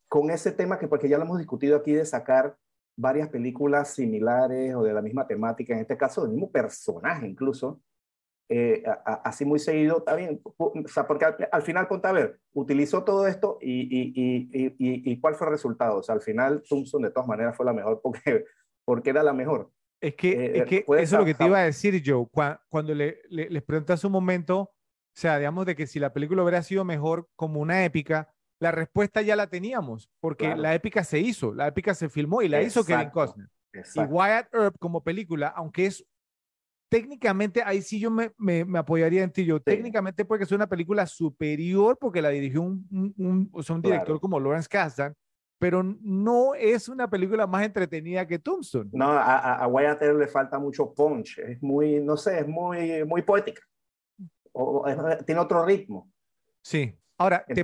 con 0.08 0.30
ese 0.30 0.52
tema 0.52 0.78
que 0.78 0.86
porque 0.86 1.08
ya 1.08 1.18
lo 1.18 1.24
hemos 1.24 1.38
discutido 1.38 1.76
aquí 1.76 1.92
de 1.92 2.06
sacar 2.06 2.56
varias 2.96 3.28
películas 3.28 3.94
similares 3.94 4.74
o 4.76 4.84
de 4.84 4.92
la 4.92 5.02
misma 5.02 5.26
temática, 5.26 5.74
en 5.74 5.80
este 5.80 5.96
caso 5.96 6.22
del 6.22 6.30
mismo 6.30 6.50
personaje 6.50 7.26
incluso, 7.26 7.80
eh, 8.52 8.82
así 9.04 9.44
muy 9.44 9.60
seguido, 9.60 9.98
está 9.98 10.16
bien, 10.16 10.40
o 10.42 10.72
sea, 10.86 11.06
porque 11.06 11.24
al, 11.24 11.62
final, 11.62 11.86
ponte 11.86 12.08
a 12.08 12.12
ver, 12.12 12.40
utilizó 12.52 13.04
todo 13.04 13.28
esto 13.28 13.58
y, 13.60 13.82
y, 13.82 14.12
y, 14.52 14.76
y, 14.76 15.20
cuál 15.20 15.36
fue 15.36 15.46
el 15.46 15.52
resultado. 15.52 15.98
O 15.98 16.02
sea, 16.02 16.16
al 16.16 16.20
final, 16.20 16.60
Thompson 16.68 17.02
de 17.02 17.12
todas 17.12 17.28
maneras 17.28 17.56
fue 17.56 17.64
la 17.64 17.72
mejor 17.72 18.00
porque, 18.02 18.44
porque 18.84 19.10
era 19.10 19.22
la 19.22 19.32
mejor. 19.32 19.70
Es 20.00 20.16
que, 20.16 20.32
eh, 20.32 20.58
es 20.58 20.64
que 20.64 20.78
eso 20.78 20.94
es 20.98 21.12
lo 21.12 21.24
que 21.24 21.34
te 21.34 21.44
iba 21.44 21.60
a 21.60 21.64
decir, 21.64 22.02
Joe. 22.04 22.26
Cuando, 22.68 22.92
le, 22.92 23.22
les 23.28 23.62
preguntas 23.62 24.02
un 24.02 24.10
momento, 24.10 24.58
o 24.62 24.70
sea, 25.14 25.38
digamos 25.38 25.64
de 25.64 25.76
que 25.76 25.86
si 25.86 26.00
la 26.00 26.12
película 26.12 26.42
hubiera 26.42 26.62
sido 26.64 26.84
mejor 26.84 27.28
como 27.36 27.60
una 27.60 27.84
épica, 27.84 28.34
la 28.58 28.72
respuesta 28.72 29.22
ya 29.22 29.36
la 29.36 29.46
teníamos, 29.46 30.10
porque 30.18 30.56
la 30.56 30.74
épica 30.74 31.04
se 31.04 31.20
hizo, 31.20 31.54
la 31.54 31.68
épica 31.68 31.94
se 31.94 32.08
filmó 32.08 32.42
y 32.42 32.48
la 32.48 32.62
hizo 32.62 32.84
Kevin 32.84 33.10
Costner. 33.10 33.48
Y 33.94 34.00
Wyatt 34.00 34.52
Earp 34.52 34.76
como 34.80 35.04
película, 35.04 35.46
aunque 35.48 35.86
es 35.86 36.04
técnicamente, 36.90 37.62
ahí 37.64 37.80
sí 37.80 38.00
yo 38.00 38.10
me, 38.10 38.32
me, 38.36 38.64
me 38.64 38.80
apoyaría 38.80 39.22
en 39.22 39.30
ti. 39.30 39.46
Yo, 39.46 39.60
técnicamente 39.60 40.24
puede 40.24 40.40
que 40.40 40.46
sea 40.46 40.56
una 40.56 40.68
película 40.68 41.06
superior 41.06 41.96
porque 41.98 42.20
la 42.20 42.28
dirigió 42.28 42.60
un, 42.60 42.86
un, 43.16 43.50
un, 43.52 43.82
director 43.82 44.20
como 44.20 44.40
Lawrence 44.40 44.68
Kasdan, 44.68 45.14
pero 45.58 45.82
no 45.84 46.54
es 46.56 46.88
una 46.88 47.08
película 47.08 47.46
más 47.46 47.64
entretenida 47.64 48.26
que 48.26 48.40
Tombstone. 48.40 48.90
No, 48.92 49.08
a, 49.08 49.54
a 49.54 49.66
Wyatt 49.68 50.02
le 50.02 50.26
falta 50.26 50.58
mucho 50.58 50.92
punch. 50.92 51.38
Es 51.38 51.62
muy, 51.62 52.00
no 52.00 52.16
sé, 52.16 52.40
es 52.40 52.48
muy, 52.48 53.04
muy 53.04 53.22
poética. 53.22 53.62
O, 54.52 54.84
tiene 55.24 55.40
otro 55.40 55.64
ritmo. 55.64 56.10
Sí. 56.60 56.92
Ahora, 57.16 57.44
te, 57.46 57.62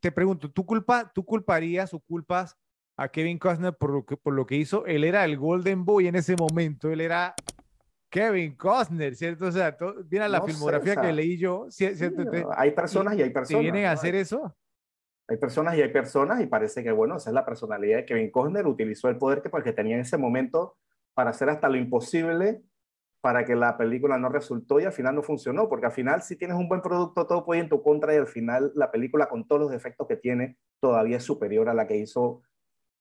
te, 0.00 0.12
pregunto, 0.12 0.50
¿tú, 0.50 0.66
culpa, 0.66 1.10
¿tú 1.14 1.24
culparías 1.24 1.94
o 1.94 2.00
culpas 2.00 2.56
a 2.96 3.08
Kevin 3.08 3.38
Costner 3.38 3.74
por 3.74 3.90
lo, 3.90 4.04
que, 4.04 4.16
por 4.16 4.34
lo 4.34 4.44
que 4.44 4.56
hizo? 4.56 4.84
Él 4.84 5.04
era 5.04 5.24
el 5.24 5.38
Golden 5.38 5.84
Boy 5.84 6.08
en 6.08 6.16
ese 6.16 6.36
momento. 6.36 6.90
Él 6.90 7.00
era 7.00 7.34
Kevin 8.10 8.56
Costner, 8.56 9.14
¿cierto? 9.14 9.46
O 9.46 9.52
sea, 9.52 9.76
mira 10.10 10.28
la 10.28 10.42
filmografía 10.42 10.96
que 10.96 11.12
leí 11.12 11.36
yo, 11.36 11.66
¿cierto? 11.70 12.22
hay 12.56 12.70
personas 12.70 13.16
y, 13.16 13.22
hay 13.22 13.30
personas. 13.30 13.62
vienen 13.62 13.84
a 13.84 13.92
hacer 13.92 14.14
eso? 14.14 14.54
Hay 15.28 15.36
personas 15.36 15.76
y 15.76 15.82
hay 15.82 15.92
personas 15.92 16.40
y 16.40 16.46
parece 16.46 16.82
que, 16.82 16.90
bueno, 16.90 17.16
esa 17.16 17.30
es 17.30 17.34
la 17.34 17.44
personalidad 17.44 17.98
de 17.98 18.04
Kevin 18.06 18.30
Costner, 18.30 18.66
utilizó 18.66 19.08
el 19.08 19.18
poder 19.18 19.42
que, 19.42 19.50
porque 19.50 19.72
tenía 19.72 19.96
en 19.96 20.00
ese 20.00 20.16
momento 20.16 20.78
para 21.12 21.30
hacer 21.30 21.50
hasta 21.50 21.68
lo 21.68 21.76
imposible 21.76 22.62
para 23.20 23.44
que 23.44 23.56
la 23.56 23.76
película 23.76 24.16
no 24.18 24.28
resultó 24.28 24.80
y 24.80 24.84
al 24.84 24.92
final 24.92 25.14
no 25.14 25.22
funcionó, 25.22 25.68
porque 25.68 25.86
al 25.86 25.92
final 25.92 26.22
si 26.22 26.36
tienes 26.36 26.56
un 26.56 26.68
buen 26.68 26.80
producto 26.80 27.26
todo 27.26 27.44
puede 27.44 27.58
ir 27.58 27.64
en 27.64 27.68
tu 27.68 27.82
contra 27.82 28.14
y 28.14 28.16
al 28.16 28.26
final 28.26 28.72
la 28.74 28.90
película 28.90 29.28
con 29.28 29.46
todos 29.46 29.60
los 29.60 29.70
defectos 29.70 30.06
que 30.06 30.16
tiene 30.16 30.56
todavía 30.80 31.16
es 31.16 31.24
superior 31.24 31.68
a 31.68 31.74
la 31.74 31.86
que 31.86 31.96
hizo 31.96 32.42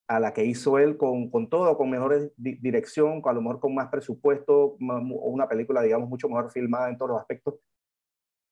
a 0.07 0.19
la 0.19 0.33
que 0.33 0.45
hizo 0.45 0.77
él 0.79 0.97
con, 0.97 1.29
con 1.29 1.49
todo, 1.49 1.77
con 1.77 1.89
mejor 1.89 2.33
dirección, 2.37 3.21
a 3.25 3.33
lo 3.33 3.41
mejor 3.41 3.59
con 3.59 3.75
más 3.75 3.89
presupuesto, 3.89 4.77
una 4.79 5.49
película, 5.49 5.81
digamos, 5.81 6.07
mucho 6.07 6.29
mejor 6.29 6.49
filmada 6.51 6.89
en 6.89 6.97
todos 6.97 7.11
los 7.11 7.19
aspectos. 7.19 7.55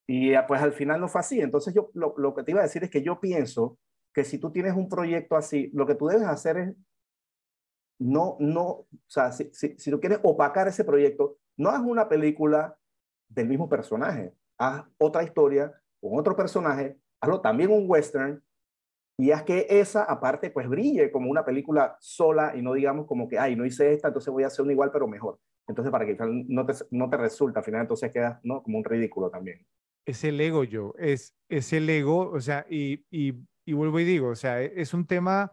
Y 0.08 0.34
ah, 0.34 0.46
pues 0.46 0.62
al 0.62 0.74
final 0.74 1.00
no 1.00 1.08
fue 1.08 1.22
así. 1.22 1.40
Entonces 1.40 1.74
yo 1.74 1.90
lo, 1.94 2.14
lo, 2.18 2.36
que 2.36 2.44
te 2.44 2.52
iba 2.52 2.60
a 2.60 2.64
decir 2.64 2.84
es 2.84 2.90
que 2.90 3.02
yo 3.02 3.20
pienso 3.20 3.78
que 4.14 4.24
si 4.24 4.38
tú 4.38 4.52
tienes 4.52 4.76
un 4.76 4.90
proyecto 4.90 5.36
así, 5.36 5.72
lo 5.74 5.86
que 5.88 5.96
tú 5.96 6.08
debes 6.08 6.28
hacer 6.28 6.58
es 6.58 6.76
no, 7.98 8.36
no, 8.40 8.64
o 8.68 8.88
sea, 9.08 9.32
si, 9.32 9.50
si, 9.54 9.78
si 9.78 9.90
tú 9.90 10.02
quieres 10.02 10.20
opacar 10.24 10.68
ese 10.68 10.84
proyecto, 10.84 11.38
no 11.58 11.70
haz 11.70 11.80
una 11.80 12.10
película 12.10 12.78
del 13.30 13.48
mismo 13.48 13.70
personaje, 13.70 14.34
haz 14.58 14.84
otra 14.98 15.24
historia 15.24 15.74
con 16.02 16.20
otro 16.20 16.36
personaje, 16.36 17.00
hazlo 17.22 17.40
también 17.40 17.72
un 17.72 17.90
western 17.90 18.44
y 19.18 19.32
es 19.32 19.44
que 19.44 19.66
esa, 19.70 20.04
aparte, 20.04 20.50
pues 20.50 20.68
brille 20.68 21.12
como 21.12 21.30
una 21.30 21.46
película 21.46 21.96
sola 22.00 22.54
y 22.56 22.62
no 22.62 22.74
digamos 22.74 23.06
como 23.06 23.28
que, 23.28 23.40
ay, 23.40 23.56
no 23.56 23.66
hice 23.66 23.94
esta, 23.94 24.10
entonces 24.10 24.32
voy 24.32 24.44
a 24.44 24.48
hacer 24.48 24.64
una 24.64 24.74
igual, 24.74 24.92
pero 24.92 25.08
mejor. 25.08 25.40
Entonces, 25.68 25.92
para 25.92 26.06
que 26.06 26.18
no 26.48 26.66
te, 26.66 26.74
no 26.92 27.10
te 27.10 27.18
resulta, 27.18 27.60
al 27.60 27.66
final 27.66 27.82
entonces 27.82 28.12
queda 28.12 28.40
¿no? 28.44 28.62
como 28.62 28.78
un 28.78 28.84
ridículo 28.84 29.30
también. 29.30 29.66
Es 30.06 30.24
el 30.24 30.40
ego, 30.40 30.64
yo, 30.64 30.94
es, 30.98 31.36
es 31.50 31.74
el 31.74 31.90
ego, 31.90 32.30
o 32.30 32.40
sea, 32.40 32.66
y, 32.70 33.06
y, 33.10 33.34
y 33.66 33.74
vuelvo 33.74 34.00
y 34.00 34.04
digo, 34.04 34.30
o 34.30 34.36
sea, 34.36 34.62
es 34.62 34.94
un 34.94 35.08
tema 35.08 35.52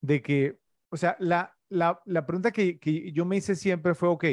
de 0.00 0.22
que, 0.22 0.58
o 0.90 0.96
sea, 0.96 1.16
la, 1.18 1.56
la, 1.68 2.00
la 2.04 2.24
pregunta 2.26 2.52
que, 2.52 2.78
que, 2.78 3.10
yo 3.12 3.24
me 3.24 3.36
hice 3.36 3.56
siempre 3.56 3.94
fue, 3.94 4.08
ok, 4.08 4.24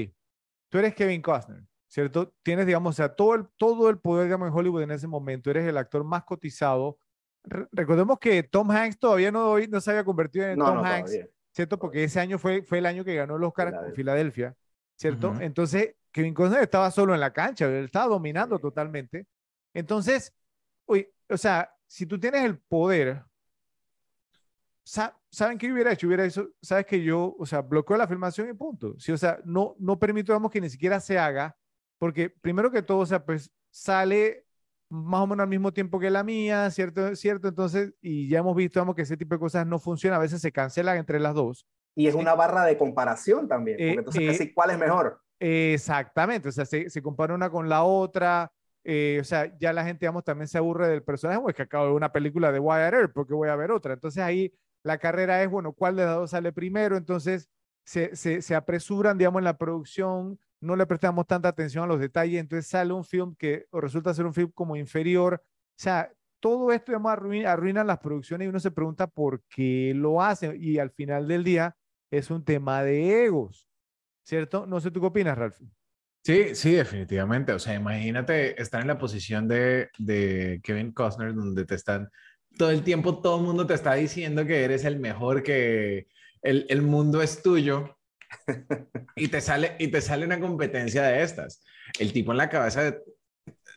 tú 0.70 0.78
eres 0.78 0.94
Kevin 0.94 1.22
Costner, 1.22 1.64
¿cierto? 1.88 2.36
Tienes, 2.44 2.68
digamos, 2.68 2.94
o 2.94 2.98
sea, 2.98 3.16
todo 3.16 3.36
el, 3.36 3.48
todo 3.58 3.90
el 3.90 4.00
poder, 4.00 4.26
digamos, 4.26 4.50
en 4.50 4.54
Hollywood 4.54 4.84
en 4.84 4.92
ese 4.92 5.08
momento, 5.08 5.50
eres 5.50 5.66
el 5.66 5.78
actor 5.78 6.04
más 6.04 6.24
cotizado, 6.26 7.00
recordemos 7.72 8.20
que 8.20 8.44
Tom 8.44 8.72
Hanks 8.72 9.00
todavía 9.00 9.32
no, 9.32 9.58
no 9.60 9.82
se 9.82 9.92
había 9.92 10.04
convertido 10.04 10.46
en 10.48 10.60
Tom 10.60 10.84
Hanks, 10.84 11.20
¿cierto? 11.52 11.80
Porque 11.80 12.04
ese 12.04 12.20
año 12.20 12.38
fue, 12.38 12.64
fue 12.64 12.80
el 12.80 12.86
año 12.86 13.04
que 13.04 13.16
ganó 13.16 13.38
el 13.38 13.44
Oscar 13.44 13.74
en 13.88 13.94
Filadelfia, 13.94 14.56
¿cierto? 14.96 15.36
Entonces, 15.40 15.96
Kevin 16.12 16.34
Costner 16.34 16.64
estaba 16.64 16.92
solo 16.92 17.14
en 17.14 17.20
la 17.20 17.34
cancha, 17.34 17.66
él 17.66 17.86
estaba 17.86 18.08
dominando 18.08 18.60
totalmente. 18.60 19.28
Entonces, 19.74 20.34
uy, 20.86 21.08
o 21.30 21.38
sea, 21.38 21.74
si 21.88 22.06
tú 22.06 22.20
tienes 22.20 22.44
el 22.44 22.58
poder, 22.58 23.24
¿saben 24.84 25.58
qué 25.58 25.72
hubiera 25.72 25.92
hecho? 25.92 26.08
Hubiera 26.08 26.26
hecho, 26.26 26.50
sabes 26.62 26.86
que 26.86 27.04
yo, 27.04 27.36
o 27.38 27.46
sea, 27.46 27.62
bloqueo 27.62 27.98
la 27.98 28.08
filmación 28.08 28.50
y 28.50 28.54
punto. 28.54 28.96
Sí, 29.00 29.12
o 29.12 29.18
sea, 29.18 29.40
no, 29.44 29.76
no 29.80 30.00
permitimos 30.00 30.52
que 30.52 30.62
ni 30.62 30.70
siquiera 30.70 31.00
se 31.00 31.18
haga, 31.18 31.58
porque 31.98 32.30
primero 32.30 32.72
que 32.72 32.82
todo, 32.82 33.00
o 33.00 33.06
sea, 33.06 33.26
pues 33.26 33.52
sale 33.70 34.45
más 34.90 35.22
o 35.22 35.28
menos 35.28 35.44
al 35.44 35.50
mismo 35.50 35.74
tiempo 35.74 36.00
que 36.00 36.10
la 36.10 36.24
mía, 36.24 36.70
¿cierto? 36.72 37.16
¿cierto? 37.16 37.48
Entonces, 37.48 37.94
y 38.02 38.28
ya 38.30 38.40
hemos 38.40 38.56
visto 38.56 38.96
que 38.96 39.02
ese 39.02 39.18
tipo 39.18 39.36
de 39.36 39.40
cosas 39.40 39.66
no 39.66 39.80
funcionan, 39.80 40.20
a 40.20 40.22
veces 40.22 40.42
se 40.42 40.52
cancelan 40.52 40.98
entre 40.98 41.20
las 41.20 41.34
dos. 41.34 41.66
Y 41.96 42.08
es 42.08 42.16
una 42.16 42.36
barra 42.36 42.66
de 42.66 42.78
comparación 42.78 43.48
también, 43.48 43.78
porque 43.78 43.90
eh, 43.90 43.96
entonces, 43.98 44.42
eh, 44.42 44.54
¿cuál 44.54 44.72
es 44.72 44.78
mejor? 44.78 45.22
Exactamente, 45.40 46.50
o 46.50 46.52
sea, 46.52 46.66
se, 46.66 46.90
se 46.90 47.02
compara 47.02 47.34
una 47.34 47.50
con 47.50 47.70
la 47.70 47.84
otra, 47.84 48.52
eh, 48.84 49.18
o 49.20 49.24
sea, 49.24 49.52
ya 49.58 49.74
la 49.74 49.84
gente, 49.84 50.02
digamos, 50.02 50.24
también 50.24 50.48
se 50.48 50.58
aburre 50.58 50.88
del 50.88 51.04
personaje, 51.04 51.42
pues 51.42 51.56
que 51.56 51.64
acabo 51.64 51.86
de 51.86 51.90
ver 51.90 51.98
una 51.98 52.12
película 52.12 52.52
de 52.52 52.60
Wyatt 52.60 52.94
Earp, 52.94 53.14
porque 53.14 53.34
voy 53.34 53.50
a 53.50 53.56
ver 53.56 53.72
otra. 53.72 53.94
Entonces 53.94 54.22
ahí 54.24 54.54
la 54.84 55.00
carrera 55.00 55.42
es, 55.42 55.50
bueno, 55.50 55.74
¿cuál 55.74 55.96
de 55.96 56.06
las 56.06 56.16
dos 56.16 56.30
sale 56.30 56.54
primero? 56.54 56.96
Entonces 56.96 57.50
se, 57.84 58.16
se, 58.16 58.44
se 58.44 58.56
apresuran, 58.56 59.18
digamos, 59.18 59.40
en 59.40 59.46
la 59.46 59.58
producción, 59.58 60.40
no 60.66 60.76
le 60.76 60.86
prestamos 60.86 61.28
tanta 61.28 61.50
atención 61.50 61.84
a 61.84 61.88
los 61.88 62.00
detalles, 62.00 62.40
entonces 62.40 62.68
sale 62.68 62.94
un 62.94 63.04
film 63.04 63.36
que 63.36 63.68
resulta 63.72 64.14
ser 64.14 64.26
un 64.26 64.34
film 64.34 64.52
como 64.54 64.76
inferior. 64.76 65.42
O 65.44 65.78
sea, 65.78 66.12
todo 66.40 66.72
esto 66.72 66.92
digamos, 66.92 67.12
arruina, 67.12 67.52
arruina 67.52 67.84
las 67.84 68.00
producciones 68.00 68.46
y 68.46 68.50
uno 68.50 68.60
se 68.60 68.72
pregunta 68.72 69.08
por 69.08 69.44
qué 69.44 69.94
lo 69.96 70.22
hacen. 70.22 70.58
Y 70.60 70.80
al 70.80 70.92
final 70.92 71.28
del 71.28 71.44
día 71.44 71.76
es 72.12 72.30
un 72.30 72.44
tema 72.44 72.84
de 72.84 73.26
egos, 73.26 73.68
¿cierto? 74.24 74.66
No 74.66 74.80
sé 74.80 74.92
tú 74.92 75.00
qué 75.02 75.08
opinas, 75.08 75.38
Ralph. 75.38 75.60
Sí, 76.24 76.56
sí, 76.56 76.74
definitivamente. 76.74 77.52
O 77.54 77.60
sea, 77.60 77.76
imagínate 77.76 78.60
estar 78.62 78.82
en 78.82 78.88
la 78.88 78.98
posición 78.98 79.48
de, 79.48 79.90
de 80.00 80.60
Kevin 80.64 80.92
Costner 80.92 81.36
donde 81.36 81.66
te 81.66 81.76
están, 81.76 82.10
todo 82.58 82.72
el 82.72 82.84
tiempo 82.84 83.22
todo 83.22 83.38
el 83.38 83.44
mundo 83.44 83.68
te 83.68 83.76
está 83.76 83.94
diciendo 83.94 84.46
que 84.46 84.64
eres 84.64 84.86
el 84.86 85.00
mejor, 85.00 85.44
que 85.44 86.08
el, 86.42 86.66
el 86.70 86.82
mundo 86.82 87.22
es 87.22 87.44
tuyo 87.44 87.95
y 89.16 89.28
te 89.28 89.42
sale 89.42 89.76
y 89.80 89.90
te 89.90 90.02
sale 90.02 90.26
una 90.26 90.40
competencia 90.40 91.04
de 91.04 91.24
estas. 91.24 91.64
El 92.00 92.14
tipo 92.14 92.32
en 92.32 92.38
la 92.38 92.50
cabeza 92.50 92.96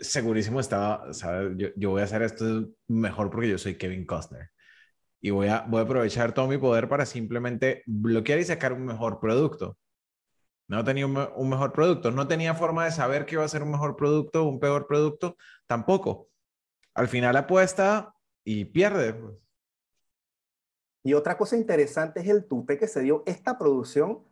segurísimo 0.00 0.60
estaba. 0.60 1.10
Yo, 1.56 1.68
yo, 1.76 1.90
voy 1.90 2.00
a 2.00 2.04
hacer 2.04 2.22
esto 2.22 2.68
mejor 2.88 3.30
porque 3.30 3.48
yo 3.48 3.58
soy 3.58 3.76
Kevin 3.76 4.06
Costner. 4.06 4.50
Y 5.20 5.30
voy 5.30 5.48
a, 5.48 5.62
voy 5.62 5.80
a 5.80 5.82
aprovechar 5.82 6.32
todo 6.32 6.46
mi 6.46 6.58
poder 6.58 6.88
para 6.88 7.04
simplemente 7.06 7.82
bloquear 7.86 8.38
y 8.38 8.44
sacar 8.44 8.72
un 8.72 8.86
mejor 8.86 9.20
producto. 9.20 9.76
No 10.68 10.84
tenía 10.84 11.06
un, 11.06 11.48
mejor 11.48 11.72
producto. 11.72 12.10
No 12.10 12.28
tenía 12.28 12.54
forma 12.54 12.84
de 12.84 12.92
saber 12.92 13.24
que 13.24 13.36
iba 13.36 13.44
a 13.44 13.48
ser 13.48 13.62
un 13.62 13.70
mejor 13.70 13.96
producto 13.96 14.44
un 14.44 14.60
peor 14.60 14.86
producto. 14.86 15.36
Tampoco. 15.66 16.28
Al 16.94 17.08
final 17.08 17.36
apuesta 17.36 18.14
y 18.44 18.66
pierde. 18.66 19.14
Pues. 19.14 19.34
Y 21.04 21.14
otra 21.14 21.38
cosa 21.38 21.56
interesante 21.56 22.20
es 22.20 22.28
el 22.28 22.46
tupe 22.46 22.78
que 22.78 22.86
se 22.86 23.00
dio 23.00 23.22
esta 23.26 23.58
producción 23.58 24.27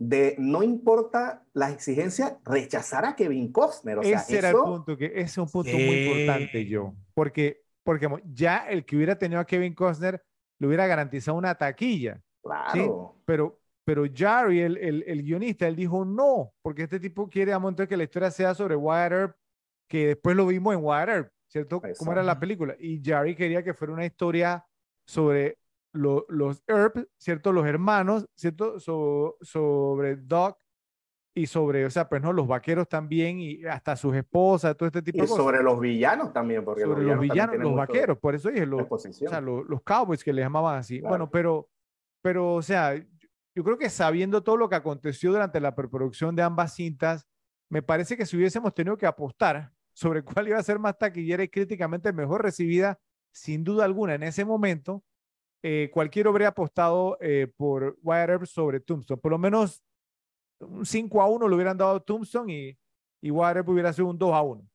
de 0.00 0.34
no 0.38 0.62
importa 0.62 1.44
las 1.52 1.74
exigencias, 1.74 2.34
rechazar 2.44 3.04
a 3.04 3.14
Kevin 3.14 3.52
Costner. 3.52 3.98
O 3.98 4.02
ese 4.02 4.38
era 4.38 4.48
el 4.48 4.56
punto, 4.56 4.96
que 4.96 5.06
ese 5.06 5.20
es 5.20 5.38
un 5.38 5.50
punto 5.50 5.72
muy 5.72 6.06
importante, 6.06 6.66
yo. 6.66 6.94
Porque, 7.12 7.62
porque 7.84 8.08
ya 8.32 8.66
el 8.68 8.86
que 8.86 8.96
hubiera 8.96 9.18
tenido 9.18 9.40
a 9.40 9.44
Kevin 9.44 9.74
Costner 9.74 10.24
le 10.58 10.66
hubiera 10.66 10.86
garantizado 10.86 11.36
una 11.36 11.54
taquilla. 11.54 12.20
Claro. 12.42 13.20
Pero 13.26 13.60
pero 13.84 14.04
Jarry, 14.14 14.60
el, 14.60 14.76
el, 14.78 15.22
guionista, 15.22 15.66
él 15.66 15.74
dijo 15.74 16.04
no, 16.04 16.52
porque 16.62 16.84
este 16.84 17.00
tipo 17.00 17.28
quiere 17.28 17.52
a 17.52 17.60
que 17.88 17.96
la 17.96 18.04
historia 18.04 18.30
sea 18.30 18.54
sobre 18.54 18.76
Wyatt 18.76 19.12
Earp, 19.12 19.36
que 19.88 20.06
después 20.08 20.36
lo 20.36 20.46
vimos 20.46 20.74
en 20.74 20.84
Wyatt 20.84 21.08
Earp, 21.08 21.32
¿cierto? 21.48 21.82
Como 21.98 22.12
era 22.12 22.22
la 22.22 22.38
película. 22.38 22.76
Y 22.78 23.02
Jarry 23.04 23.34
quería 23.34 23.64
que 23.64 23.74
fuera 23.74 23.92
una 23.92 24.06
historia 24.06 24.64
sobre 25.04 25.58
los 25.92 26.62
Earp, 26.66 26.96
¿cierto? 27.18 27.52
Los 27.52 27.66
hermanos, 27.66 28.28
¿cierto? 28.34 28.78
sobre 28.80 30.16
Doc 30.16 30.58
y 31.34 31.46
sobre, 31.46 31.86
o 31.86 31.90
sea, 31.90 32.08
pues 32.08 32.22
no, 32.22 32.32
los 32.32 32.46
vaqueros 32.46 32.88
también 32.88 33.38
y 33.38 33.64
hasta 33.64 33.94
sus 33.96 34.14
esposas, 34.16 34.76
todo 34.76 34.88
este 34.88 35.02
tipo 35.02 35.16
de 35.16 35.22
cosas. 35.22 35.36
Y 35.36 35.40
sobre 35.40 35.62
los 35.62 35.80
villanos 35.80 36.32
también, 36.32 36.64
porque 36.64 36.82
sobre 36.82 37.04
los 37.04 37.20
villanos, 37.20 37.56
los, 37.56 37.74
vaqueros, 37.74 38.18
por 38.18 38.34
eso 38.34 38.50
dije, 38.50 38.66
los, 38.66 38.82
o 38.90 38.98
sea, 38.98 39.40
los, 39.40 39.66
los, 39.68 39.82
cowboys 39.82 40.24
que 40.24 40.32
les 40.32 40.44
llamaban 40.44 40.78
así. 40.78 41.00
Bueno, 41.00 41.30
pero, 41.30 41.68
pero, 42.20 42.54
o 42.54 42.62
sea, 42.62 42.96
yo 43.54 43.64
creo 43.64 43.78
que 43.78 43.90
sabiendo 43.90 44.42
todo 44.42 44.56
lo 44.56 44.68
que 44.68 44.76
aconteció 44.76 45.30
durante 45.32 45.60
la 45.60 45.74
preproducción 45.74 46.34
de 46.34 46.42
ambas 46.42 46.74
cintas, 46.74 47.26
me 47.68 47.82
parece 47.82 48.16
que 48.16 48.26
si 48.26 48.36
hubiésemos 48.36 48.74
tenido 48.74 48.96
que 48.96 49.06
apostar 49.06 49.72
sobre 49.92 50.22
cuál 50.22 50.48
iba 50.48 50.58
a 50.58 50.62
ser 50.62 50.78
más 50.78 50.98
taquillera 50.98 51.42
y 51.44 51.48
críticamente 51.48 52.12
mejor 52.12 52.42
recibida, 52.42 52.98
sin 53.32 53.62
duda 53.62 53.84
alguna, 53.84 54.14
en 54.14 54.24
ese 54.24 54.44
momento, 54.44 55.04
eh, 55.62 55.90
cualquiera 55.92 56.30
habría 56.30 56.48
apostado 56.48 57.18
eh, 57.20 57.52
por 57.56 57.98
Wyatt 58.02 58.30
Earp 58.30 58.46
sobre 58.46 58.80
Tombstone. 58.80 59.20
Por 59.20 59.32
lo 59.32 59.38
menos 59.38 59.82
un 60.60 60.84
5 60.84 61.22
a 61.22 61.28
1 61.28 61.48
lo 61.48 61.54
hubieran 61.54 61.76
dado 61.76 62.00
Tombstone 62.00 62.52
y, 62.52 62.78
y 63.20 63.30
Wyatt 63.30 63.56
Earp 63.56 63.68
hubiera 63.68 63.92
sido 63.92 64.08
un 64.08 64.18
2 64.18 64.32
a 64.32 64.42
1. 64.42 64.68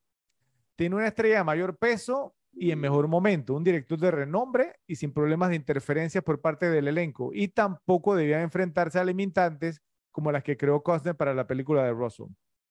Tiene 0.76 0.96
una 0.96 1.08
estrella 1.08 1.38
de 1.38 1.44
mayor 1.44 1.78
peso, 1.78 2.36
y 2.58 2.72
en 2.72 2.80
mejor 2.80 3.08
momento, 3.08 3.54
un 3.54 3.64
director 3.64 4.00
de 4.00 4.12
renombre 4.12 4.76
y 4.88 4.96
sin 4.96 5.12
problemas 5.12 5.50
de 5.50 5.58
interferencia 5.58 6.22
por 6.22 6.40
parte 6.40 6.70
del 6.70 6.88
elenco, 6.88 7.32
y 7.34 7.50
tampoco 7.50 8.16
debía 8.16 8.42
enfrentarse 8.42 8.98
a 8.98 9.04
limitantes 9.04 9.82
como 10.12 10.32
las 10.32 10.44
que 10.44 10.56
creó 10.56 10.82
Costner 10.82 11.16
para 11.16 11.34
la 11.34 11.46
película 11.46 11.84
de 11.84 11.92
Russell. 11.92 12.28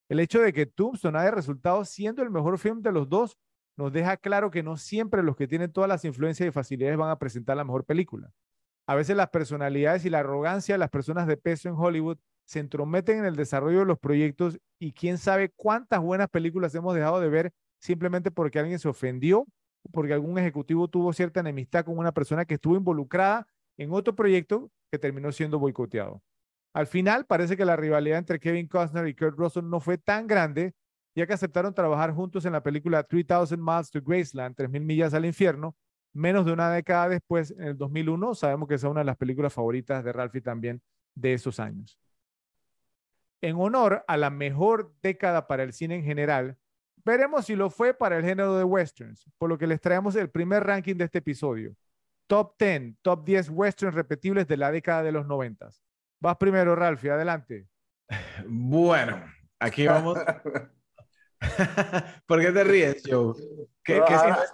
El 0.09 0.21
hecho 0.21 0.41
de 0.41 0.53
que 0.53 0.67
Tombstone 0.67 1.19
haya 1.19 1.31
resultado 1.31 1.85
siendo 1.85 2.23
el 2.23 2.31
mejor 2.31 2.59
film 2.59 2.81
de 2.81 2.93
los 2.93 3.09
dos 3.09 3.39
nos 3.77 3.93
deja 3.93 4.17
claro 4.17 4.51
que 4.51 4.63
no 4.63 4.77
siempre 4.77 5.23
los 5.23 5.37
que 5.37 5.49
tienen 5.49 5.73
todas 5.73 5.89
las 5.89 6.05
influencias 6.05 6.49
y 6.49 6.53
facilidades 6.53 6.97
van 6.97 7.11
a 7.11 7.19
presentar 7.19 7.57
la 7.57 7.65
mejor 7.65 7.85
película. 7.85 8.31
A 8.87 8.95
veces 8.95 9.17
las 9.17 9.31
personalidades 9.31 10.05
y 10.05 10.11
la 10.11 10.21
arrogancia 10.21 10.75
de 10.75 10.79
las 10.79 10.91
personas 10.91 11.27
de 11.27 11.37
peso 11.37 11.69
en 11.69 11.75
Hollywood 11.77 12.19
se 12.47 12.61
entrometen 12.61 13.21
en 13.21 13.25
el 13.25 13.37
desarrollo 13.37 13.81
de 13.81 13.87
los 13.87 13.99
proyectos 13.99 14.59
y 14.79 14.93
quién 14.93 15.19
sabe 15.19 15.51
cuántas 15.57 16.01
buenas 16.01 16.29
películas 16.29 16.75
hemos 16.75 16.95
dejado 16.95 17.21
de 17.21 17.29
ver 17.29 17.53
simplemente 17.81 18.31
porque 18.31 18.59
alguien 18.59 18.79
se 18.79 18.89
ofendió 18.89 19.47
porque 19.93 20.15
algún 20.15 20.39
ejecutivo 20.39 20.89
tuvo 20.89 21.13
cierta 21.13 21.41
enemistad 21.41 21.85
con 21.85 21.99
una 21.99 22.13
persona 22.13 22.45
que 22.45 22.55
estuvo 22.55 22.77
involucrada 22.77 23.47
en 23.77 23.93
otro 23.93 24.15
proyecto 24.15 24.71
que 24.91 24.99
terminó 24.99 25.33
siendo 25.33 25.59
boicoteado. 25.59 26.23
Al 26.73 26.87
final, 26.87 27.27
parece 27.27 27.57
que 27.57 27.65
la 27.65 27.77
rivalidad 27.77 28.19
entre 28.19 28.41
Kevin 28.41 28.67
Costner 28.67 29.07
y 29.07 29.15
Kurt 29.15 29.39
Russell 29.39 29.69
no 29.69 29.81
fue 29.81 29.99
tan 29.99 30.27
grande, 30.27 30.75
ya 31.15 31.27
que 31.27 31.33
aceptaron 31.33 31.75
trabajar 31.75 32.13
juntos 32.13 32.45
en 32.45 32.53
la 32.53 32.63
película 32.63 33.03
3000 33.03 33.59
Miles 33.59 33.91
to 33.91 34.01
Graceland, 34.03 34.57
3000 34.57 34.83
millas 34.83 35.15
al 35.15 35.25
infierno, 35.25 35.77
menos 36.13 36.45
de 36.45 36.53
una 36.53 36.71
década 36.71 37.09
después, 37.09 37.51
en 37.53 37.69
el 37.69 37.77
2001. 37.77 38.35
Sabemos 38.35 38.69
que 38.69 38.75
es 38.75 38.85
una 38.85 39.01
de 39.01 39.07
las 39.07 39.17
películas 39.17 39.53
favoritas 39.53 40.05
de 40.05 40.13
Ralphie 40.13 40.41
también 40.41 40.83
de 41.15 41.35
esos 41.35 41.61
años. 41.61 41.99
En 43.41 43.57
honor 43.57 44.05
a 44.09 44.17
la 44.17 44.31
mejor 44.31 44.95
década 45.03 45.47
para 45.47 45.63
el 45.63 45.73
cine 45.73 45.97
en 45.97 46.05
general, 46.05 46.57
Veremos 47.05 47.45
si 47.45 47.55
lo 47.55 47.69
fue 47.69 47.93
para 47.93 48.17
el 48.17 48.25
género 48.25 48.57
de 48.57 48.65
westerns, 48.65 49.29
por 49.37 49.51
lo 49.51 49.59
que 49.59 49.67
les 49.67 49.81
traemos 49.81 50.17
el 50.17 50.31
primer 50.31 50.65
ranking 50.65 50.95
de 50.95 51.05
este 51.05 51.19
episodio. 51.19 51.77
Top 52.27 52.55
10, 52.59 52.95
top 53.03 53.25
10 53.27 53.51
westerns 53.51 53.95
repetibles 53.95 54.49
de 54.49 54.57
la 54.57 54.71
década 54.71 55.03
de 55.03 55.13
los 55.13 55.27
90. 55.27 55.69
Vas 56.21 56.37
primero, 56.39 56.75
Ralphie, 56.75 57.11
adelante. 57.11 57.69
Bueno, 58.47 59.23
aquí 59.59 59.87
vamos. 59.87 60.19
¿Por 62.27 62.41
qué 62.41 62.53
te 62.53 62.65
ríes, 62.65 63.03
Joe? 63.09 63.35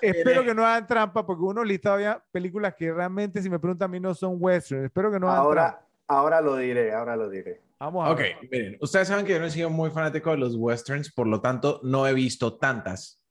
espero 0.01 0.45
que 0.45 0.55
no 0.55 0.65
hagan 0.65 0.87
trampa, 0.87 1.25
porque 1.25 1.43
uno 1.43 1.63
listado 1.65 2.01
ya 2.01 2.25
películas 2.31 2.75
que 2.75 2.93
realmente, 2.93 3.43
si 3.43 3.49
me 3.49 3.59
preguntan 3.59 3.87
a 3.87 3.93
mí, 3.93 4.01
no 4.01 4.15
son 4.15 4.37
westerns. 4.39 4.87
Espero 4.87 5.11
que 5.11 5.21
no 5.21 5.29
hagan 5.29 5.41
ahora, 5.41 5.63
trampa. 5.71 5.87
Ahora 6.09 6.41
lo 6.41 6.57
diré, 6.57 6.93
ahora 6.93 7.17
lo 7.17 7.29
diré. 7.29 7.63
Vamos 7.79 8.07
a 8.07 8.13
Ok, 8.13 8.21
miren, 8.51 8.77
ustedes 8.81 9.09
saben 9.09 9.25
que 9.25 9.33
yo 9.33 9.41
no 9.41 9.47
he 9.47 9.51
sido 9.51 9.71
muy 9.71 9.91
fanático 9.91 10.31
de 10.31 10.37
los 10.37 10.55
westerns, 10.57 11.13
por 11.13 11.27
lo 11.27 11.41
tanto 11.41 11.81
no 11.83 12.07
he 12.07 12.13
visto 12.13 12.59
tantas. 12.59 13.23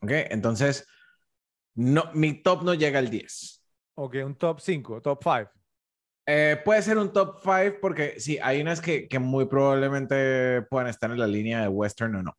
Ok, 0.00 0.10
entonces 0.30 0.86
no, 1.74 2.04
mi 2.14 2.42
top 2.42 2.62
no 2.62 2.74
llega 2.74 2.98
al 2.98 3.08
10. 3.10 3.64
Ok, 3.94 4.16
un 4.24 4.34
top 4.36 4.60
5, 4.60 5.02
top 5.02 5.20
5. 5.22 5.50
Eh, 6.26 6.60
puede 6.64 6.82
ser 6.82 6.98
un 6.98 7.12
top 7.12 7.40
5 7.42 7.78
porque 7.80 8.20
sí, 8.20 8.38
hay 8.40 8.60
unas 8.60 8.80
que, 8.80 9.08
que, 9.08 9.18
muy 9.18 9.46
probablemente 9.46 10.62
puedan 10.62 10.88
estar 10.88 11.10
en 11.10 11.18
la 11.18 11.26
línea 11.26 11.62
de 11.62 11.68
western 11.68 12.14
o 12.16 12.22
no. 12.22 12.36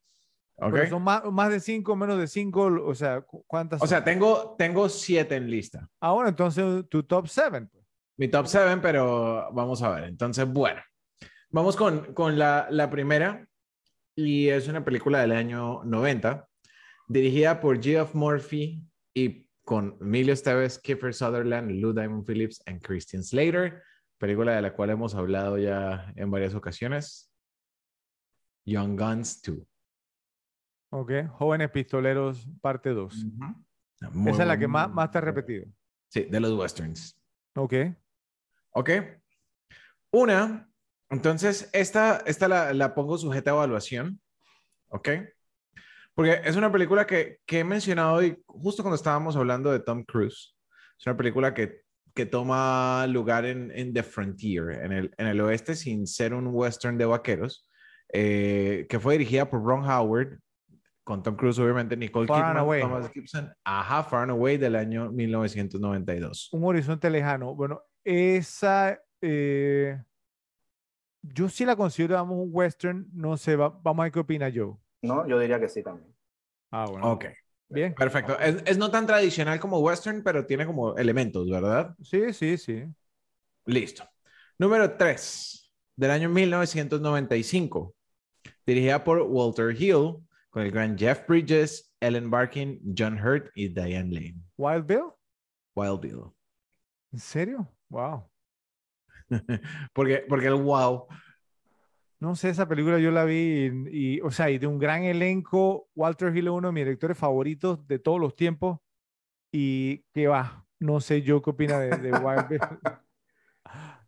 Okay. 0.55 0.87
son 0.87 1.03
más, 1.03 1.23
más 1.31 1.49
de 1.49 1.59
5, 1.59 1.95
menos 1.95 2.19
de 2.19 2.27
5, 2.27 2.83
o 2.85 2.95
sea, 2.95 3.21
¿cuántas? 3.47 3.81
O 3.81 3.87
sea, 3.87 4.03
tengo, 4.03 4.55
tengo 4.57 4.87
7 4.87 5.35
en 5.35 5.49
lista. 5.49 5.89
Ah, 5.99 6.11
bueno, 6.11 6.29
entonces 6.29 6.87
tu 6.89 7.03
top 7.03 7.27
7. 7.27 7.67
Pues. 7.71 7.83
Mi 8.17 8.27
top 8.27 8.45
7, 8.47 8.77
pero 8.81 9.51
vamos 9.51 9.81
a 9.81 9.89
ver. 9.89 10.03
Entonces, 10.05 10.47
bueno. 10.47 10.81
Vamos 11.49 11.75
con, 11.75 12.13
con 12.13 12.37
la, 12.37 12.67
la, 12.71 12.89
primera, 12.89 13.47
y 14.15 14.47
es 14.49 14.67
una 14.67 14.83
película 14.83 15.21
del 15.21 15.33
año 15.33 15.83
90, 15.83 16.47
dirigida 17.07 17.59
por 17.59 17.81
Geoff 17.81 18.15
Murphy 18.15 18.83
y 19.13 19.47
con 19.63 19.97
Emilio 20.01 20.33
Esteves, 20.33 20.79
Kiefer 20.79 21.13
Sutherland, 21.13 21.71
Lou 21.71 21.93
Diamond 21.93 22.25
Phillips 22.25 22.61
y 22.65 22.79
Christian 22.79 23.23
Slater, 23.23 23.83
película 24.17 24.55
de 24.55 24.61
la 24.61 24.73
cual 24.73 24.89
hemos 24.89 25.13
hablado 25.15 25.57
ya 25.57 26.11
en 26.15 26.31
varias 26.31 26.55
ocasiones. 26.55 27.31
Young 28.65 28.97
Guns 28.97 29.41
2. 29.41 29.72
Ok, 30.95 31.11
Jóvenes 31.31 31.71
Pistoleros, 31.71 32.47
parte 32.61 32.91
2. 32.91 33.25
Esa 34.27 34.41
es 34.43 34.47
la 34.47 34.59
que 34.59 34.67
más, 34.67 34.91
más 34.91 35.09
te 35.09 35.17
ha 35.17 35.21
repetido. 35.21 35.65
Sí, 36.07 36.25
de 36.25 36.39
los 36.39 36.53
westerns. 36.53 37.19
Ok. 37.55 37.73
Ok. 38.73 38.89
Una 40.11 40.69
entonces, 41.13 41.69
esta, 41.73 42.23
esta 42.25 42.73
la, 42.73 42.95
pongo 42.95 43.19
sujeta 43.19 43.51
a 43.51 43.53
evaluación, 43.53 44.19
¿ok? 44.89 45.09
Porque 46.15 46.41
es 46.43 46.55
una 46.55 46.71
película 46.71 47.05
que, 47.05 47.37
que, 47.45 47.59
he 47.59 47.63
mencionado 47.63 48.15
hoy, 48.15 48.41
justo 48.47 48.81
cuando 48.81 48.95
estábamos 48.95 49.35
hablando 49.35 49.71
de 49.71 49.79
Tom 49.79 50.03
Cruise. 50.03 50.55
Es 50.99 51.05
una 51.05 51.15
película 51.15 51.53
que, 51.53 51.81
que 52.15 52.25
toma 52.25 53.05
lugar 53.07 53.45
en, 53.45 53.71
en, 53.75 53.93
The 53.93 54.01
Frontier, 54.01 54.71
en 54.71 54.91
el, 54.91 55.13
en 55.17 55.27
el 55.27 55.39
oeste, 55.41 55.75
sin 55.75 56.07
ser 56.07 56.33
un 56.33 56.47
western 56.47 56.97
de 56.97 57.05
vaqueros, 57.05 57.69
eh, 58.11 58.87
que 58.89 58.99
fue 58.99 59.13
dirigida 59.13 59.47
por 59.47 59.63
Ron 59.63 59.87
Howard, 59.87 60.39
con 61.03 61.21
Tom 61.21 61.35
Cruise, 61.35 61.59
obviamente, 61.59 61.97
Nicole 61.97 62.27
Far 62.27 62.37
Kidman, 62.37 62.57
Away. 62.57 62.81
Thomas 62.81 63.11
Gibson. 63.11 63.53
Ajá, 63.63 64.03
Far 64.03 64.23
and 64.23 64.31
Away 64.31 64.57
del 64.57 64.75
año 64.75 65.11
1992. 65.11 66.49
Un 66.53 66.63
horizonte 66.63 67.09
lejano. 67.09 67.55
Bueno, 67.55 67.81
esa. 68.03 68.99
eh, 69.21 70.01
yo 71.21 71.49
sí 71.49 71.65
la 71.65 71.75
considero, 71.75 72.15
digamos, 72.15 72.37
un 72.37 72.49
western. 72.51 73.07
No 73.13 73.37
sé, 73.37 73.55
va- 73.55 73.69
vamos 73.69 74.01
a 74.01 74.03
ver 74.03 74.11
qué 74.11 74.19
opina 74.19 74.51
Joe. 74.53 74.75
No, 75.01 75.27
yo 75.27 75.39
diría 75.39 75.59
que 75.59 75.69
sí 75.69 75.83
también. 75.83 76.13
Ah, 76.71 76.85
bueno. 76.89 77.11
Ok, 77.13 77.25
Bien. 77.69 77.93
perfecto. 77.93 78.37
Es, 78.39 78.63
es 78.65 78.77
no 78.77 78.89
tan 78.89 79.05
tradicional 79.05 79.59
como 79.59 79.79
western, 79.79 80.23
pero 80.23 80.45
tiene 80.45 80.65
como 80.65 80.95
elementos, 80.97 81.49
¿verdad? 81.49 81.95
Sí, 82.01 82.33
sí, 82.33 82.57
sí. 82.57 82.85
Listo. 83.65 84.03
Número 84.57 84.95
3, 84.97 85.71
del 85.95 86.11
año 86.11 86.29
1995. 86.29 87.95
Dirigida 88.65 89.03
por 89.03 89.21
Walter 89.21 89.75
Hill, 89.79 90.17
con 90.53 90.61
el 90.61 90.71
gran 90.71 90.95
Jeff 90.95 91.27
Bridges, 91.27 91.91
Ellen 91.99 92.29
Barkin, 92.29 92.79
John 92.95 93.17
Hurt 93.17 93.49
y 93.55 93.69
Diane 93.69 94.11
Lane. 94.13 94.35
Wild 94.55 94.85
Bill. 94.85 95.11
Wild 95.75 95.99
Bill. 95.99 96.31
¿En 97.11 97.19
serio? 97.19 97.67
Wow. 97.89 98.29
porque, 99.93 100.23
porque 100.29 100.45
el 100.45 100.53
wow. 100.53 101.07
No 102.19 102.35
sé, 102.35 102.49
esa 102.49 102.67
película 102.67 102.99
yo 102.99 103.09
la 103.09 103.25
vi 103.25 103.71
y, 103.91 104.17
y, 104.17 104.21
o 104.21 104.29
sea, 104.29 104.51
y 104.51 104.59
de 104.59 104.67
un 104.67 104.77
gran 104.77 105.03
elenco. 105.03 105.89
Walter 105.95 106.35
Hill 106.35 106.45
es 106.45 106.53
uno 106.53 106.67
de 106.67 106.73
mis 106.73 106.85
directores 106.85 107.17
favoritos 107.17 107.87
de 107.87 107.97
todos 107.97 108.19
los 108.19 108.35
tiempos. 108.35 108.79
Y 109.51 110.03
que 110.13 110.27
va, 110.27 110.67
no 110.79 111.01
sé 111.01 111.23
yo 111.23 111.41
qué 111.41 111.49
opina 111.49 111.79
de, 111.79 111.97
de 111.97 112.11
Wild 112.11 112.47
Bill. 112.47 112.59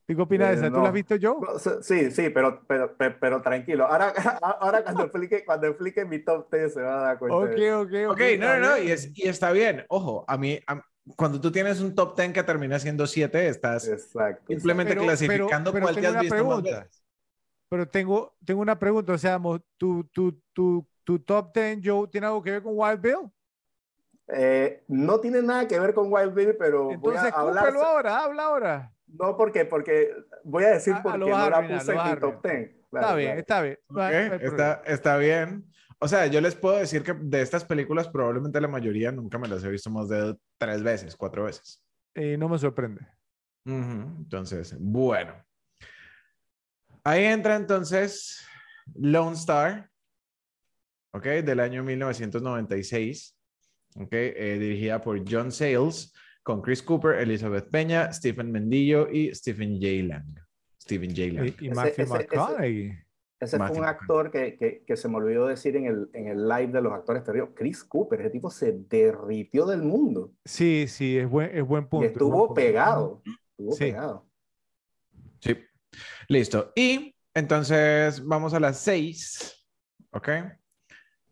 ¿Tú 0.07 0.15
qué 0.15 0.21
opinas 0.21 0.49
de 0.49 0.53
Eh, 0.53 0.57
esa? 0.59 0.67
¿Tú 0.69 0.75
la 0.77 0.81
has 0.83 0.87
no. 0.89 0.93
visto 0.93 1.15
yo? 1.15 1.39
No, 1.41 1.57
sí, 1.81 2.11
Sí, 2.11 2.29
pero, 2.29 2.61
pero, 2.67 2.95
pero, 2.95 3.15
pero 3.19 3.41
tranquilo. 3.41 3.85
Ahora, 3.87 4.13
ahora 4.59 4.83
cuando, 4.83 5.03
explique, 5.05 5.43
cuando 5.45 5.67
explique 5.67 6.05
mi 6.05 6.19
top 6.19 6.47
10 6.51 6.73
se 6.73 6.81
va 6.81 6.99
a 6.99 7.03
dar 7.07 7.19
cuenta. 7.19 7.37
Ok, 7.37 7.85
ok, 7.85 7.93
ok. 8.09 8.11
Ok, 8.11 8.21
no, 8.39 8.59
no, 8.59 8.69
no, 8.69 8.77
y, 8.77 8.91
es- 8.91 9.11
y 9.17 9.27
está 9.27 9.51
bien. 9.51 9.83
Ojo, 9.89 10.23
a 10.27 10.37
mí, 10.37 10.59
a- 10.67 10.81
cuando 11.15 11.39
tú 11.41 11.51
tienes 11.51 11.81
un 11.81 11.93
top 11.95 12.15
10 12.17 12.33
que 12.33 12.43
termina 12.43 12.77
siendo 12.79 13.07
7, 13.07 13.47
estás 13.47 13.87
Exacto. 13.87 14.43
simplemente 14.47 14.93
Pero- 14.93 15.03
clasificando 15.05 15.71
pero- 15.71 15.85
pero 15.85 15.93
cuál 15.93 15.95
te 15.95 16.07
has 16.07 16.21
visto 16.21 16.35
más 16.35 16.43
pregunta. 16.45 16.79
veces. 16.83 17.03
Pero 17.67 17.87
tengo, 17.87 18.35
tengo 18.45 18.61
una 18.61 18.77
pregunta, 18.77 19.13
o 19.13 19.17
sea, 19.17 19.39
mo- 19.39 19.59
tu, 19.77 20.03
tu, 20.05 20.39
tu, 20.53 20.87
tu 21.03 21.19
top 21.19 21.51
10, 21.53 21.79
Joe, 21.83 22.07
¿tiene 22.09 22.27
algo 22.27 22.43
que 22.43 22.51
ver 22.51 22.61
con 22.63 22.73
Wild 22.75 23.01
Bill? 23.01 23.17
Eh, 24.27 24.83
no 24.87 25.19
tiene 25.19 25.41
nada 25.41 25.67
que 25.67 25.79
ver 25.79 25.93
con 25.93 26.11
Wild 26.11 26.33
Bill, 26.33 26.55
pero 26.57 26.91
Entonces, 26.91 27.21
voy 27.21 27.31
a 27.31 27.35
hablar. 27.41 27.75
ahora, 27.77 28.23
habla 28.23 28.43
ahora. 28.43 28.91
No, 29.19 29.35
porque, 29.37 29.65
porque 29.65 30.11
voy 30.43 30.63
a 30.65 30.69
decir 30.71 30.93
Ah, 30.95 30.99
ah, 30.99 31.03
vas 31.05 31.13
a 31.15 31.17
no 31.17 31.27
la 31.29 31.45
arruinar, 31.45 31.79
puse 31.79 31.91
en 31.93 31.97
mi 32.13 32.19
top 32.19 32.43
10. 32.45 32.75
Claro, 32.89 33.05
está 33.07 33.15
bien, 33.15 33.27
claro. 33.27 33.39
está 33.39 33.61
bien. 33.61 33.77
No 33.89 34.01
hay- 34.01 34.29
no 34.29 34.35
está, 34.35 34.81
está 34.85 35.17
bien. 35.17 35.65
O 35.99 36.07
sea, 36.07 36.25
yo 36.27 36.41
les 36.41 36.55
puedo 36.55 36.77
decir 36.77 37.03
que 37.03 37.13
de 37.13 37.41
estas 37.41 37.63
películas, 37.65 38.07
probablemente 38.09 38.59
la 38.61 38.67
mayoría 38.67 39.11
nunca 39.11 39.37
me 39.37 39.47
las 39.47 39.63
he 39.63 39.69
visto 39.69 39.89
más 39.89 40.09
de 40.09 40.35
tres 40.57 40.83
veces, 40.83 41.15
cuatro 41.15 41.45
veces. 41.45 41.81
Eh, 42.13 42.37
no 42.37 42.47
me 42.49 42.57
sorprende. 42.57 43.01
Ujú, 43.65 44.17
Entonces, 44.19 44.75
bueno. 44.79 45.33
Ahí 47.03 47.23
entra 47.25 47.55
entonces 47.55 48.45
Lone 48.95 49.35
Star, 49.35 49.89
¿ok? 51.11 51.23
Del 51.43 51.59
año 51.59 51.83
1996, 51.83 53.37
¿ok? 53.95 54.09
Eh, 54.11 54.57
dirigida 54.59 55.01
por 55.01 55.19
John 55.29 55.51
Sayles, 55.51 56.13
con 56.45 56.61
Chris 56.61 56.83
Cooper, 56.83 57.15
Elizabeth 57.19 57.71
Peña, 57.71 58.13
Stephen 58.13 58.51
Mendillo 58.51 59.09
y 59.11 59.33
Stephen 59.33 59.79
J. 59.81 59.87
Lang. 60.07 60.35
Stephen 60.79 61.09
J. 61.09 61.33
Lang. 61.33 61.55
Y, 61.59 61.65
y 61.65 61.69
Matthew 61.71 61.91
ese- 61.91 62.01
ese- 62.03 62.13
McConaughey. 62.13 62.99
Ese 63.39 63.57
fue 63.57 63.65
Matthew 63.67 63.81
un 63.81 63.85
actor 63.87 64.31
que, 64.31 64.55
que, 64.55 64.83
que 64.85 64.95
se 64.95 65.09
me 65.09 65.15
olvidó 65.17 65.47
decir 65.47 65.75
en 65.75 65.87
el, 65.87 66.09
en 66.13 66.27
el 66.27 66.47
live 66.47 66.67
de 66.67 66.81
los 66.81 66.93
actores 66.93 67.23
perdidos. 67.23 67.49
Chris 67.55 67.83
Cooper, 67.83 68.21
ese 68.21 68.29
tipo 68.29 68.51
se 68.51 68.73
derritió 68.87 69.65
del 69.65 69.81
mundo. 69.81 70.31
Sí, 70.45 70.85
sí, 70.87 71.17
es 71.17 71.27
buen, 71.27 71.49
es 71.57 71.65
buen 71.65 71.87
punto. 71.89 72.05
y 72.05 72.07
es 72.09 72.13
buen 72.13 72.25
estuvo 72.27 72.37
punto. 72.47 72.53
pegado. 72.53 73.21
Estuvo 73.57 73.71
Sí. 73.73 73.79
pegado. 73.85 74.27
Sí. 75.41 75.57
Listo. 76.27 76.71
Y 76.75 77.15
entonces 77.33 78.23
vamos 78.23 78.53
a 78.53 78.59
las 78.59 78.79
seis, 78.79 79.67
¿ok? 80.11 80.29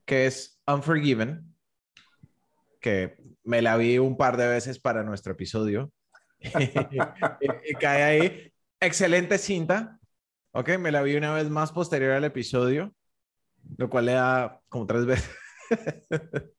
Que 0.05 0.25
es 0.25 0.59
Unforgiven, 0.67 1.55
que 2.81 3.15
me 3.43 3.61
la 3.61 3.77
vi 3.77 3.97
un 3.97 4.17
par 4.17 4.37
de 4.37 4.47
veces 4.47 4.79
para 4.79 5.03
nuestro 5.03 5.33
episodio. 5.33 5.91
cae 7.79 8.03
ahí. 8.03 8.53
Excelente 8.79 9.37
cinta, 9.37 9.99
¿ok? 10.51 10.77
Me 10.77 10.91
la 10.91 11.01
vi 11.01 11.15
una 11.15 11.33
vez 11.33 11.49
más 11.49 11.71
posterior 11.71 12.11
al 12.11 12.25
episodio, 12.25 12.93
lo 13.77 13.89
cual 13.89 14.07
le 14.07 14.13
da 14.13 14.59
como 14.67 14.85
tres 14.85 15.05
veces. 15.05 15.29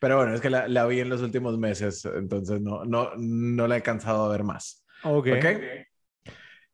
Pero 0.00 0.18
bueno, 0.18 0.34
es 0.34 0.40
que 0.40 0.50
la, 0.50 0.68
la 0.68 0.86
vi 0.86 1.00
en 1.00 1.08
los 1.08 1.22
últimos 1.22 1.56
meses, 1.58 2.04
entonces 2.04 2.60
no, 2.60 2.84
no, 2.84 3.12
no 3.16 3.66
la 3.66 3.78
he 3.78 3.82
cansado 3.82 4.30
de 4.30 4.36
ver 4.36 4.44
más. 4.44 4.84
Ok. 5.02 5.28
¿Ok? 5.38 5.46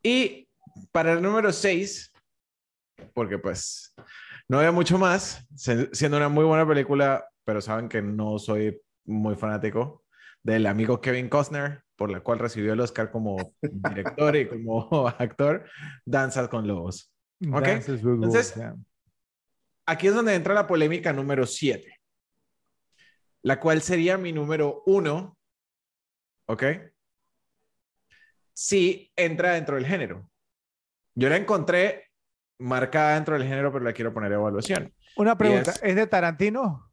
Y 0.03 0.49
para 0.91 1.13
el 1.13 1.23
número 1.23 1.53
6, 1.53 2.13
porque 3.15 3.39
pues 3.39 3.95
no 4.49 4.59
había 4.59 4.73
mucho 4.73 4.99
más, 4.99 5.47
siendo 5.55 6.17
una 6.17 6.29
muy 6.29 6.45
buena 6.45 6.67
película, 6.67 7.25
pero 7.45 7.61
saben 7.61 7.89
que 7.89 8.03
no 8.03 8.39
soy 8.39 8.81
muy 9.09 9.35
fanático 9.35 10.05
del 10.43 10.67
amigo 10.67 11.01
Kevin 11.01 11.29
Costner, 11.29 11.83
por 11.97 12.11
la 12.11 12.21
cual 12.21 12.39
recibió 12.39 12.73
el 12.75 12.81
Oscar 12.81 13.11
como 13.11 13.55
director 13.61 14.37
y 14.37 14.49
como 14.49 15.09
actor, 15.19 15.65
Danzas 16.05 16.49
con 16.49 16.67
Lobos. 16.69 17.13
Ok, 17.53 17.69
entonces-. 18.27 18.55
Aquí 19.87 20.07
es 20.09 20.15
donde 20.15 20.35
entra 20.35 20.55
la 20.55 20.67
polémica 20.67 21.13
número 21.13 21.47
7, 21.47 21.93
la 23.43 23.59
cual 23.59 23.81
sería 23.83 24.19
mi 24.19 24.33
número 24.33 24.83
1, 24.87 25.37
¿ok? 26.47 26.63
Sí 28.53 29.11
entra 29.17 29.53
dentro 29.55 29.77
del 29.77 29.87
género. 29.87 30.29
Yo 31.15 31.29
la 31.29 31.37
encontré 31.37 32.05
marcada 32.59 33.15
dentro 33.15 33.39
del 33.39 33.47
género, 33.47 33.73
pero 33.73 33.85
la 33.85 33.93
quiero 33.93 34.13
poner 34.13 34.33
a 34.33 34.37
evaluación. 34.37 34.93
Una 35.17 35.39
pregunta, 35.39 35.71
es- 35.71 35.81
¿es 35.83 35.97
de 35.97 36.07
Tarantino? 36.07 36.88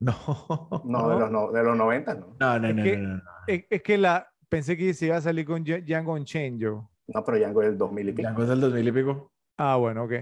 No. 0.00 0.82
No, 0.84 1.08
de 1.08 1.18
los, 1.20 1.30
no, 1.30 1.52
de 1.52 1.62
los 1.62 1.76
90, 1.76 2.14
no. 2.14 2.36
No, 2.38 2.58
no, 2.58 2.68
Es 2.68 2.74
no, 2.74 2.82
que- 2.82 2.96
no, 2.98 3.08
no, 3.08 3.14
no. 3.16 3.22
Es, 3.46 3.64
es 3.70 3.82
que 3.82 3.96
la 3.98 4.28
pensé 4.48 4.76
que 4.76 4.92
se 4.94 5.06
iba 5.06 5.16
a 5.16 5.20
salir 5.20 5.46
con 5.46 5.64
Dja- 5.64 5.82
Django 5.84 6.12
Unchained, 6.14 6.58
Joe. 6.60 6.82
No, 7.06 7.24
pero 7.24 7.38
Django 7.38 7.62
es 7.62 7.68
el 7.68 7.78
2000 7.78 8.08
y 8.08 8.12
pico. 8.12 8.22
Django 8.28 8.42
es 8.42 8.48
del 8.48 8.60
2000 8.60 8.88
y 8.88 8.92
pico. 8.92 9.32
Ah, 9.58 9.76
bueno, 9.76 10.04
ok. 10.04 10.12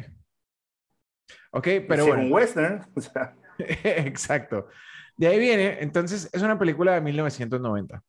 Ok, 1.53 1.69
pero 1.89 2.05
Si 2.05 2.09
bueno. 2.11 2.23
es 2.23 2.27
un 2.27 2.33
western, 2.33 2.87
o 2.97 3.01
sea, 3.01 3.35
Exacto. 3.59 4.69
De 5.17 5.27
ahí 5.27 5.39
viene, 5.39 5.79
entonces, 5.83 6.29
es 6.33 6.43
una 6.43 6.59
película 6.59 6.93
de 6.95 7.01
1990. 7.01 8.03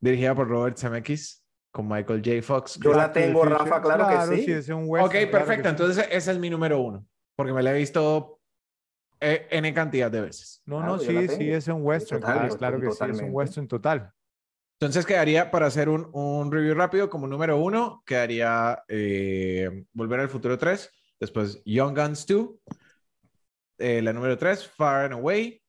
Dirigida 0.00 0.34
por 0.34 0.48
Robert 0.48 0.78
Zemeckis, 0.78 1.44
con 1.72 1.86
Michael 1.88 2.22
J. 2.24 2.42
Fox. 2.42 2.78
yo 2.82 2.92
la 2.94 3.12
tengo. 3.12 3.44
Rafa, 3.44 3.80
claro, 3.82 4.08
que 4.28 4.36
sí. 4.44 4.52
es 4.52 4.68
un 4.70 4.84
Ok, 4.84 4.88
western, 4.88 5.10
claro 5.10 5.20
que 5.20 5.26
perfecto. 5.26 5.68
sí. 5.68 5.70
Entonces, 5.70 6.08
ese 6.10 6.32
es 6.32 6.38
mi 6.38 6.50
número 6.50 6.80
uno, 6.80 7.06
porque 7.36 7.52
me 7.52 7.62
la 7.62 7.72
he 7.74 7.78
visto 7.78 8.39
eh, 9.20 9.46
N 9.50 9.72
cantidad 9.74 10.10
de 10.10 10.20
veces. 10.22 10.62
No, 10.66 10.78
Claro, 10.78 10.96
no, 10.96 11.02
yo 11.02 11.12
la 11.12 11.20
sí, 11.22 11.28
sí, 11.36 11.50
es 11.50 11.68
un 11.68 11.82
western. 11.82 12.20
Total, 12.20 12.38
claro, 12.38 12.56
claro 12.56 12.80
que 12.80 12.86
sí, 12.86 12.88
es 12.88 12.92
un 12.92 12.98
totalmente. 12.98 13.30
western 13.32 13.68
total. 13.68 14.12
Entonces, 14.80 15.04
quedaría, 15.04 15.50
para 15.50 15.66
hacer 15.66 15.90
un, 15.90 16.08
un 16.12 16.50
review 16.50 16.74
rápido, 16.74 17.10
como 17.10 17.26
número 17.26 17.58
uno, 17.60 18.02
quedaría 18.06 18.82
eh, 18.88 19.84
Volver 19.92 20.20
al 20.20 20.30
Futuro 20.30 20.56
3, 20.56 20.90
después 21.20 21.62
Young 21.66 21.94
Guns 21.94 22.26
2, 22.26 22.48
eh, 23.78 24.00
la 24.00 24.12
número 24.14 24.38
3, 24.38 24.66
Far 24.68 25.04
and 25.04 25.14
Away, 25.14 25.62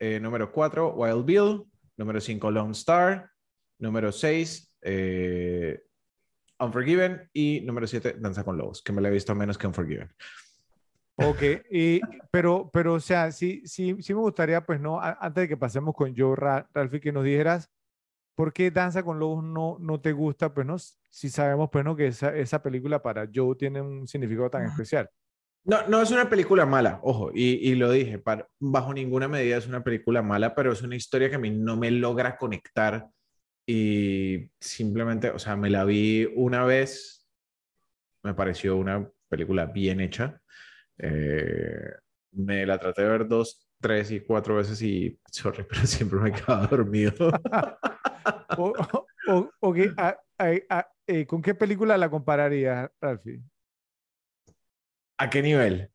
eh, 0.00 0.18
número 0.18 0.50
4, 0.50 0.94
Wild 0.94 1.24
Bill, 1.24 1.64
número 1.96 2.20
5, 2.20 2.50
Lone 2.50 2.72
Star, 2.72 3.30
número 3.78 4.10
6, 4.10 4.76
eh, 4.82 5.80
Unforgiven 6.58 7.30
y 7.32 7.60
número 7.60 7.86
7, 7.86 8.16
Danza 8.18 8.42
con 8.42 8.58
Lobos, 8.58 8.82
que 8.82 8.92
me 8.92 9.00
la 9.00 9.08
he 9.08 9.12
visto 9.12 9.32
menos 9.36 9.56
que 9.56 9.68
Unforgiven. 9.68 10.12
Ok, 11.20 11.42
y, 11.70 12.00
pero, 12.30 12.70
pero, 12.72 12.94
o 12.94 13.00
sea, 13.00 13.32
sí, 13.32 13.62
sí, 13.66 13.96
sí 14.00 14.14
me 14.14 14.20
gustaría, 14.20 14.64
pues, 14.64 14.80
no, 14.80 15.00
a- 15.00 15.18
antes 15.20 15.42
de 15.42 15.48
que 15.48 15.56
pasemos 15.56 15.94
con 15.94 16.14
Joe, 16.16 16.36
Ra- 16.36 16.68
Ralphie, 16.72 17.00
que 17.00 17.12
nos 17.12 17.24
dijeras 17.24 17.68
por 18.36 18.52
qué 18.52 18.70
Danza 18.70 19.02
con 19.02 19.18
Lobos 19.18 19.42
no, 19.42 19.78
no 19.80 20.00
te 20.00 20.12
gusta, 20.12 20.54
pues, 20.54 20.64
no, 20.66 20.76
si 20.78 21.28
sabemos, 21.28 21.70
pues, 21.72 21.84
no, 21.84 21.96
que 21.96 22.06
esa, 22.06 22.34
esa 22.36 22.62
película 22.62 23.02
para 23.02 23.28
Joe 23.34 23.56
tiene 23.56 23.80
un 23.80 24.06
significado 24.06 24.48
tan 24.50 24.64
especial. 24.66 25.10
No, 25.64 25.86
no 25.88 26.00
es 26.00 26.10
una 26.12 26.30
película 26.30 26.64
mala, 26.66 27.00
ojo, 27.02 27.30
y, 27.34 27.68
y 27.68 27.74
lo 27.74 27.90
dije, 27.90 28.18
para- 28.20 28.48
bajo 28.60 28.94
ninguna 28.94 29.26
medida 29.26 29.56
es 29.56 29.66
una 29.66 29.82
película 29.82 30.22
mala, 30.22 30.54
pero 30.54 30.72
es 30.72 30.82
una 30.82 30.94
historia 30.94 31.28
que 31.28 31.34
a 31.36 31.40
mí 31.40 31.50
no 31.50 31.76
me 31.76 31.90
logra 31.90 32.36
conectar 32.36 33.08
y 33.66 34.50
simplemente, 34.60 35.30
o 35.30 35.38
sea, 35.38 35.56
me 35.56 35.68
la 35.68 35.84
vi 35.84 36.26
una 36.36 36.64
vez, 36.64 37.28
me 38.22 38.34
pareció 38.34 38.76
una 38.76 39.10
película 39.28 39.66
bien 39.66 40.00
hecha, 40.00 40.40
eh, 40.98 41.90
me 42.32 42.66
la 42.66 42.78
traté 42.78 43.02
de 43.02 43.08
ver 43.08 43.26
dos, 43.28 43.68
tres 43.80 44.10
y 44.10 44.20
cuatro 44.20 44.56
veces 44.56 44.80
y, 44.82 45.18
sorry, 45.30 45.64
pero 45.68 45.86
siempre 45.86 46.18
me 46.20 46.32
quedaba 46.32 46.66
dormido. 46.66 47.12
O, 48.60 48.74
o- 49.28 49.50
ok, 49.60 49.76
a- 49.96 50.18
a- 50.38 50.52
a- 50.70 50.88
eh, 51.06 51.26
¿con 51.26 51.40
qué 51.42 51.54
película 51.54 51.96
la 51.96 52.10
compararías, 52.10 52.90
Ralphie? 53.00 53.40
¿A 55.18 55.30
qué 55.30 55.42
nivel? 55.42 55.90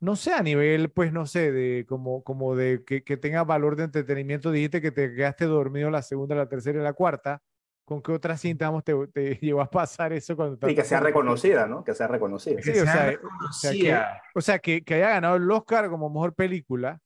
no 0.00 0.14
sé, 0.14 0.32
a 0.32 0.42
nivel, 0.42 0.90
pues 0.90 1.12
no 1.12 1.26
sé, 1.26 1.50
de 1.50 1.84
como, 1.88 2.22
como 2.22 2.54
de 2.54 2.84
que, 2.84 3.02
que 3.02 3.16
tenga 3.16 3.42
valor 3.44 3.74
de 3.76 3.84
entretenimiento, 3.84 4.52
dijiste 4.52 4.80
que 4.80 4.92
te 4.92 5.12
quedaste 5.14 5.44
dormido 5.46 5.90
la 5.90 6.02
segunda, 6.02 6.36
la 6.36 6.48
tercera 6.48 6.78
y 6.80 6.82
la 6.84 6.92
cuarta. 6.92 7.42
¿Con 7.88 8.02
qué 8.02 8.12
otra 8.12 8.36
cinta 8.36 8.66
vamos, 8.66 8.84
te, 8.84 8.92
te 9.06 9.36
llevó 9.40 9.62
a 9.62 9.70
pasar 9.70 10.12
eso 10.12 10.36
cuando 10.36 10.68
Y 10.68 10.74
que 10.74 10.84
sea 10.84 11.00
reconocida, 11.00 11.66
¿no? 11.66 11.82
Que 11.82 11.94
sea 11.94 12.06
reconocida. 12.06 12.60
Sí, 12.60 12.68
o 12.72 12.84
sea, 12.84 13.18
o 13.18 13.52
sea, 13.54 13.72
que, 13.72 13.98
o 14.34 14.40
sea 14.42 14.58
que, 14.58 14.82
que, 14.82 14.96
haya 14.96 15.08
ganado 15.08 15.36
el 15.36 15.50
Oscar 15.50 15.88
como 15.88 16.10
mejor 16.10 16.34
película 16.34 17.00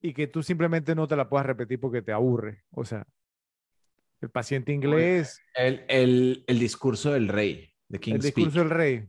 y 0.00 0.14
que 0.14 0.26
tú 0.26 0.42
simplemente 0.42 0.94
no 0.94 1.06
te 1.06 1.14
la 1.14 1.28
puedas 1.28 1.44
repetir 1.44 1.78
porque 1.78 2.00
te 2.00 2.10
aburre. 2.10 2.62
O 2.70 2.86
sea, 2.86 3.06
el 4.22 4.30
paciente 4.30 4.72
inglés. 4.72 5.42
El, 5.54 5.84
el, 5.88 6.44
el 6.46 6.58
discurso 6.58 7.12
del 7.12 7.28
rey, 7.28 7.74
de 7.88 8.00
King's 8.00 8.24
El 8.24 8.32
discurso 8.32 8.60
del 8.60 8.70
rey. 8.70 9.06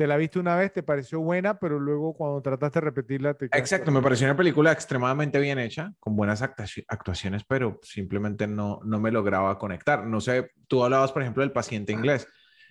Te 0.00 0.06
la 0.06 0.16
viste 0.16 0.38
una 0.38 0.56
vez, 0.56 0.72
te 0.72 0.82
pareció 0.82 1.20
buena, 1.20 1.58
pero 1.58 1.78
luego 1.78 2.14
cuando 2.14 2.40
trataste 2.40 2.78
de 2.78 2.84
repetirla 2.86 3.34
te... 3.34 3.44
Exacto, 3.52 3.90
me 3.90 4.00
pareció 4.00 4.26
una 4.26 4.34
película 4.34 4.72
extremadamente 4.72 5.38
bien 5.38 5.58
hecha, 5.58 5.92
con 6.00 6.16
buenas 6.16 6.40
actuaciones, 6.40 7.44
pero 7.44 7.78
simplemente 7.82 8.46
no, 8.46 8.80
no 8.82 8.98
me 8.98 9.10
lograba 9.12 9.58
conectar. 9.58 10.06
No 10.06 10.22
sé, 10.22 10.52
tú 10.68 10.82
hablabas, 10.82 11.12
por 11.12 11.20
ejemplo, 11.20 11.42
del 11.42 11.52
paciente 11.52 11.92
inglés. 11.92 12.26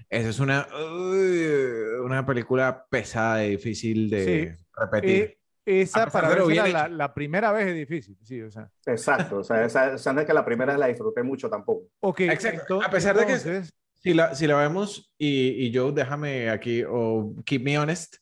Esa 0.10 0.30
es 0.30 0.40
una, 0.40 0.68
uh, 0.74 2.04
una 2.04 2.26
película 2.26 2.88
pesada 2.90 3.46
y 3.46 3.52
difícil 3.52 4.10
de 4.10 4.56
Sí. 4.56 4.64
repetir. 4.76 5.24
Eh, 5.68 5.82
esa 5.84 6.08
para 6.08 6.30
ver 6.30 6.48
la, 6.72 6.90
la 6.90 7.14
primera 7.14 7.52
vez 7.52 7.68
es 7.68 7.76
difícil, 7.76 8.18
sí, 8.24 8.42
o 8.42 8.50
sea. 8.50 8.72
Exacto, 8.88 9.38
o 9.38 9.44
sea, 9.44 9.64
esa, 9.66 9.94
esa 9.94 10.14
no 10.14 10.22
es 10.22 10.26
que 10.26 10.34
la 10.34 10.44
primera 10.44 10.76
la 10.80 10.88
disfruté 10.88 11.22
mucho 11.22 11.48
tampoco. 11.48 11.90
Ok, 12.00 12.22
Exacto, 12.22 12.82
a 12.84 12.90
pesar 12.90 13.16
de 13.16 13.28
que- 13.28 13.34
entonces, 13.34 13.72
Si 14.00 14.14
la, 14.14 14.34
si 14.36 14.48
la 14.48 14.56
vemos, 14.58 15.14
y, 15.18 15.68
y 15.68 15.76
Joe, 15.76 15.92
déjame 15.92 16.50
aquí, 16.50 16.84
o 16.88 17.36
keep 17.46 17.62
me 17.64 17.78
honest, 17.78 18.16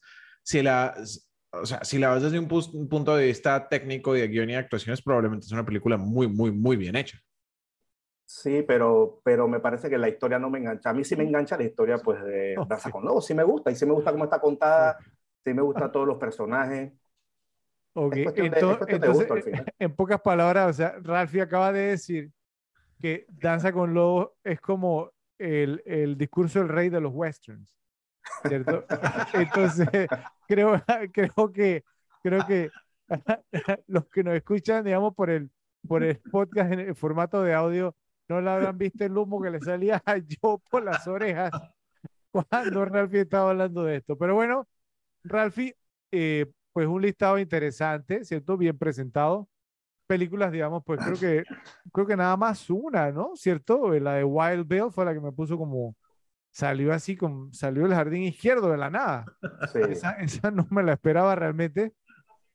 si 0.44 0.62
la, 0.64 0.96
o 1.52 1.66
sea, 1.66 1.84
si 1.84 2.00
la 2.00 2.14
ves 2.14 2.24
desde 2.24 2.40
un, 2.40 2.48
pus- 2.48 2.70
un 2.74 2.90
punto 2.90 3.16
de 3.16 3.28
vista 3.28 3.68
técnico 3.70 4.16
y 4.16 4.22
de 4.22 4.28
guion 4.28 4.50
y 4.50 4.56
actuaciones, 4.56 5.02
probablemente 5.04 5.46
es 5.46 5.52
una 5.52 5.66
película 5.66 5.98
muy, 5.98 6.28
muy, 6.28 6.52
muy 6.52 6.78
bien 6.78 6.96
hecha. 6.96 7.20
Sí, 8.26 8.62
pero, 8.68 9.22
pero 9.24 9.48
me 9.48 9.60
parece 9.62 9.90
que 9.90 9.98
la 9.98 10.10
historia 10.10 10.38
no 10.38 10.50
me 10.50 10.60
engancha. 10.60 10.90
A 10.90 10.94
mí 10.94 11.04
sí 11.06 11.16
me 11.16 11.24
engancha 11.24 11.56
la 11.58 11.64
historia 11.64 12.02
pues 12.04 12.22
de 12.24 12.62
Oh, 12.62 12.68
Danza 12.68 12.90
sí. 12.90 12.92
con 12.92 13.06
Lobos, 13.06 13.26
sí 13.26 13.34
me 13.34 13.44
gusta, 13.44 13.72
y 13.72 13.76
sí 13.76 13.86
me 13.86 13.94
gusta 13.94 14.12
cómo 14.12 14.26
está 14.26 14.42
contada, 14.42 15.02
sí 15.46 15.54
me 15.54 15.62
gustan 15.62 15.92
todos 15.94 16.08
los 16.08 16.18
personajes. 16.18 16.92
ok, 17.94 18.16
Es 18.16 18.22
cuestión 18.22 18.50
de- 18.50 18.98
de 19.00 19.08
entonces, 19.08 19.10
gusto 19.10 19.34
al 19.34 19.44
final. 19.44 19.72
en 19.80 19.96
pocas 19.96 20.22
palabras, 20.22 20.70
o 20.70 20.74
sea, 20.74 20.96
Ralphie 21.02 21.42
acaba 21.42 21.72
de 21.72 21.82
decir 21.82 22.32
que 23.02 23.26
Danza 23.30 23.74
con 23.74 23.94
Lobos 23.94 24.32
es 24.44 24.62
como 24.62 25.12
el, 25.38 25.82
el 25.86 26.18
discurso 26.18 26.60
del 26.60 26.70
rey 26.70 26.90
de 26.90 27.02
los 27.02 27.14
westerns, 27.14 27.76
¿cierto? 28.48 28.86
Entonces, 29.34 30.08
creo, 30.48 30.82
creo 31.14 31.52
que, 31.54 31.84
creo 32.22 32.46
que 32.46 32.70
los 33.88 34.08
que 34.08 34.24
nos 34.24 34.36
escuchan, 34.36 34.84
digamos, 34.86 35.14
por 35.16 35.30
el, 35.30 35.50
por 35.88 36.04
el 36.04 36.20
podcast 36.20 36.72
en 36.72 36.80
el 36.80 36.96
formato 36.96 37.42
de 37.44 37.54
audio, 37.54 37.96
no 38.28 38.42
le 38.42 38.50
habrán 38.50 38.78
visto 38.78 39.06
el 39.06 39.18
humo 39.18 39.42
que 39.42 39.50
le 39.50 39.60
salía 39.62 40.02
a 40.06 40.18
yo 40.18 40.62
por 40.70 40.84
las 40.84 41.08
orejas 41.08 41.52
cuando 42.32 42.86
Ralphie 42.86 43.22
estaba 43.22 43.52
hablando 43.52 43.84
de 43.84 43.98
esto. 43.98 44.18
Pero 44.18 44.36
bueno, 44.36 44.68
Ralphie, 45.24 45.76
eh, 46.12 46.46
pues 46.74 46.88
un 46.88 47.02
listado 47.02 47.40
interesante, 47.40 48.26
¿cierto? 48.26 48.58
Bien 48.58 48.78
presentado. 48.78 49.50
Películas, 50.08 50.52
digamos, 50.52 50.84
pues 50.86 51.00
creo 51.04 51.20
que, 51.20 51.44
creo 51.92 52.08
que 52.08 52.16
nada 52.16 52.38
más 52.38 52.70
una, 52.70 53.12
¿no? 53.12 53.36
¿Cierto? 53.36 53.92
La 54.00 54.16
de 54.16 54.24
Wild 54.24 54.68
Bill 54.68 54.92
fue 54.92 55.06
la 55.06 55.14
que 55.14 55.20
me 55.20 55.34
puso 55.34 55.58
como, 55.58 55.96
salió 56.50 56.94
así, 56.94 57.18
como, 57.18 57.52
salió 57.54 57.84
del 57.84 57.94
jardín 57.94 58.24
izquierdo 58.24 58.72
de 58.72 58.78
la 58.78 58.90
nada. 58.90 59.26
Sí. 59.74 59.80
Esa, 59.90 60.12
esa 60.14 60.50
no 60.50 60.66
me 60.70 60.84
la 60.84 60.94
esperaba 60.94 61.36
realmente. 61.36 61.94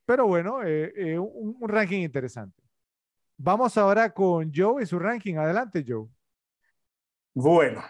Pero 0.06 0.26
bueno, 0.26 0.62
eh, 0.64 0.92
eh, 0.96 1.18
un, 1.18 1.56
un 1.60 1.68
ranking 1.68 2.00
interesante. 2.00 2.62
Vamos 3.36 3.76
ahora 3.76 4.12
con 4.12 4.50
Joe 4.54 4.82
y 4.82 4.86
su 4.86 4.98
ranking. 4.98 5.36
Adelante, 5.36 5.84
Joe. 5.86 6.08
Bueno, 7.34 7.82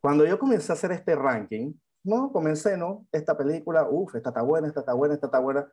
cuando 0.00 0.26
yo 0.26 0.38
comencé 0.38 0.70
a 0.70 0.74
hacer 0.74 0.92
este 0.92 1.16
ranking, 1.16 1.72
no, 2.04 2.30
comencé, 2.30 2.76
¿no? 2.76 3.06
Esta 3.10 3.36
película, 3.36 3.88
uff, 3.88 4.14
esta 4.14 4.28
está 4.28 4.42
buena, 4.42 4.68
esta 4.68 4.80
está 4.80 4.92
buena, 4.92 5.14
esta 5.14 5.26
está 5.26 5.38
buena. 5.38 5.72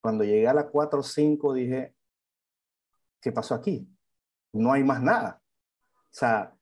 Cuando 0.00 0.22
llegué 0.22 0.46
a 0.46 0.54
la 0.54 0.68
4 0.68 1.00
o 1.00 1.02
5 1.02 1.54
dije, 1.54 1.94
¿qué 3.20 3.32
pasó 3.32 3.54
aquí? 3.54 3.88
No 4.52 4.72
hay 4.72 4.82
más 4.84 5.02
nada. 5.02 5.42
O 5.94 6.12
sea, 6.12 6.54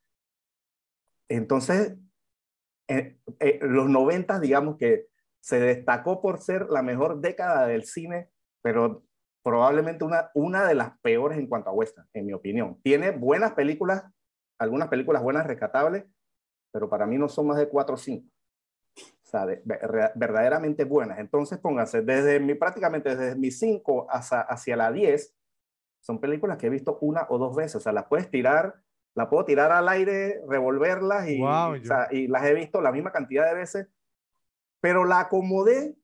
entonces, 1.28 1.96
eh, 2.88 3.18
eh, 3.40 3.58
los 3.62 3.88
90, 3.88 4.38
digamos 4.40 4.76
que 4.76 5.08
se 5.40 5.60
destacó 5.60 6.20
por 6.20 6.40
ser 6.40 6.68
la 6.70 6.82
mejor 6.82 7.20
década 7.20 7.66
del 7.66 7.84
cine, 7.84 8.30
pero 8.62 9.04
probablemente 9.42 10.04
una, 10.04 10.30
una 10.34 10.66
de 10.66 10.74
las 10.74 10.98
peores 11.00 11.38
en 11.38 11.46
cuanto 11.46 11.70
a 11.70 11.72
western, 11.72 12.08
en 12.12 12.26
mi 12.26 12.32
opinión. 12.32 12.80
Tiene 12.82 13.10
buenas 13.12 13.52
películas, 13.52 14.04
algunas 14.58 14.88
películas 14.88 15.22
buenas, 15.22 15.46
rescatables, 15.46 16.04
pero 16.72 16.88
para 16.88 17.06
mí 17.06 17.16
no 17.16 17.28
son 17.28 17.46
más 17.48 17.58
de 17.58 17.68
4 17.68 17.94
o 17.94 17.98
5. 17.98 18.28
O 18.96 19.28
sea, 19.28 19.46
de- 19.46 19.62
ver- 19.64 20.12
verdaderamente 20.14 20.84
buenas. 20.84 21.18
Entonces, 21.18 21.58
pónganse, 21.58 22.02
desde 22.02 22.40
mi, 22.40 22.54
prácticamente 22.54 23.14
desde 23.14 23.36
mi 23.36 23.50
5 23.50 24.06
hacia, 24.10 24.40
hacia 24.40 24.76
la 24.76 24.90
10, 24.90 25.35
son 26.00 26.20
películas 26.20 26.58
que 26.58 26.66
he 26.66 26.70
visto 26.70 26.98
una 27.00 27.26
o 27.28 27.38
dos 27.38 27.54
veces. 27.56 27.76
O 27.76 27.80
sea, 27.80 27.92
las 27.92 28.06
puedes 28.06 28.30
tirar, 28.30 28.82
la 29.14 29.28
puedo 29.28 29.44
tirar 29.44 29.72
al 29.72 29.88
aire, 29.88 30.40
revolverlas 30.48 31.28
y, 31.28 31.38
Wow, 31.40 31.72
o 31.72 31.84
sea, 31.84 32.08
y 32.10 32.28
las 32.28 32.44
he 32.44 32.54
visto 32.54 32.80
la 32.80 32.92
misma 32.92 33.12
cantidad 33.12 33.46
de 33.46 33.54
veces, 33.54 33.88
pero 34.80 35.04
la 35.04 35.20
acomodé 35.20 35.96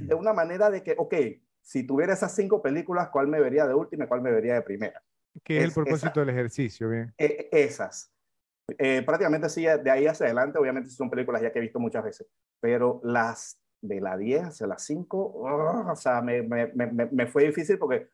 de 0.00 0.14
una 0.14 0.32
manera 0.32 0.70
de 0.70 0.82
que, 0.82 0.94
ok, 0.98 1.14
si 1.62 1.86
tuviera 1.86 2.12
esas 2.12 2.34
cinco 2.34 2.62
películas, 2.62 3.08
¿cuál 3.10 3.28
me 3.28 3.40
vería 3.40 3.66
de 3.66 3.74
última 3.74 4.04
y 4.04 4.08
cuál 4.08 4.22
me 4.22 4.32
vería 4.32 4.54
de 4.54 4.62
primera? 4.62 5.02
Que 5.44 5.58
es, 5.58 5.64
el 5.64 5.72
propósito 5.72 6.08
esa. 6.08 6.20
del 6.20 6.30
ejercicio, 6.30 6.88
bien. 6.88 7.14
E- 7.16 7.48
esas. 7.52 8.12
Eh, 8.78 9.02
prácticamente 9.02 9.48
sí, 9.48 9.62
de 9.64 9.90
ahí 9.90 10.06
hacia 10.06 10.26
adelante, 10.26 10.58
obviamente 10.58 10.90
son 10.90 11.10
películas 11.10 11.42
ya 11.42 11.52
que 11.52 11.58
he 11.58 11.62
visto 11.62 11.80
muchas 11.80 12.04
veces, 12.04 12.28
pero 12.60 13.00
las 13.04 13.60
de 13.80 14.00
la 14.00 14.16
10 14.16 14.42
hacia 14.42 14.66
las 14.66 14.84
5, 14.84 15.32
o 15.34 15.96
sea, 15.96 16.20
me, 16.20 16.42
me, 16.42 16.66
me, 16.74 16.86
me 16.86 17.26
fue 17.26 17.44
difícil 17.44 17.78
porque 17.78 18.10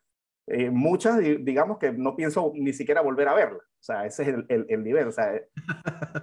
eh, 0.48 0.70
muchas, 0.70 1.18
di- 1.18 1.36
digamos 1.38 1.78
que 1.78 1.92
no 1.92 2.14
pienso 2.16 2.52
ni 2.54 2.72
siquiera 2.72 3.00
volver 3.00 3.28
a 3.28 3.34
verlas. 3.34 3.62
O 3.62 3.82
sea, 3.86 4.06
ese 4.06 4.22
es 4.22 4.28
el, 4.28 4.46
el, 4.48 4.66
el 4.68 4.84
nivel. 4.84 5.08
O 5.08 5.12
sea, 5.12 5.34
eh, 5.34 5.48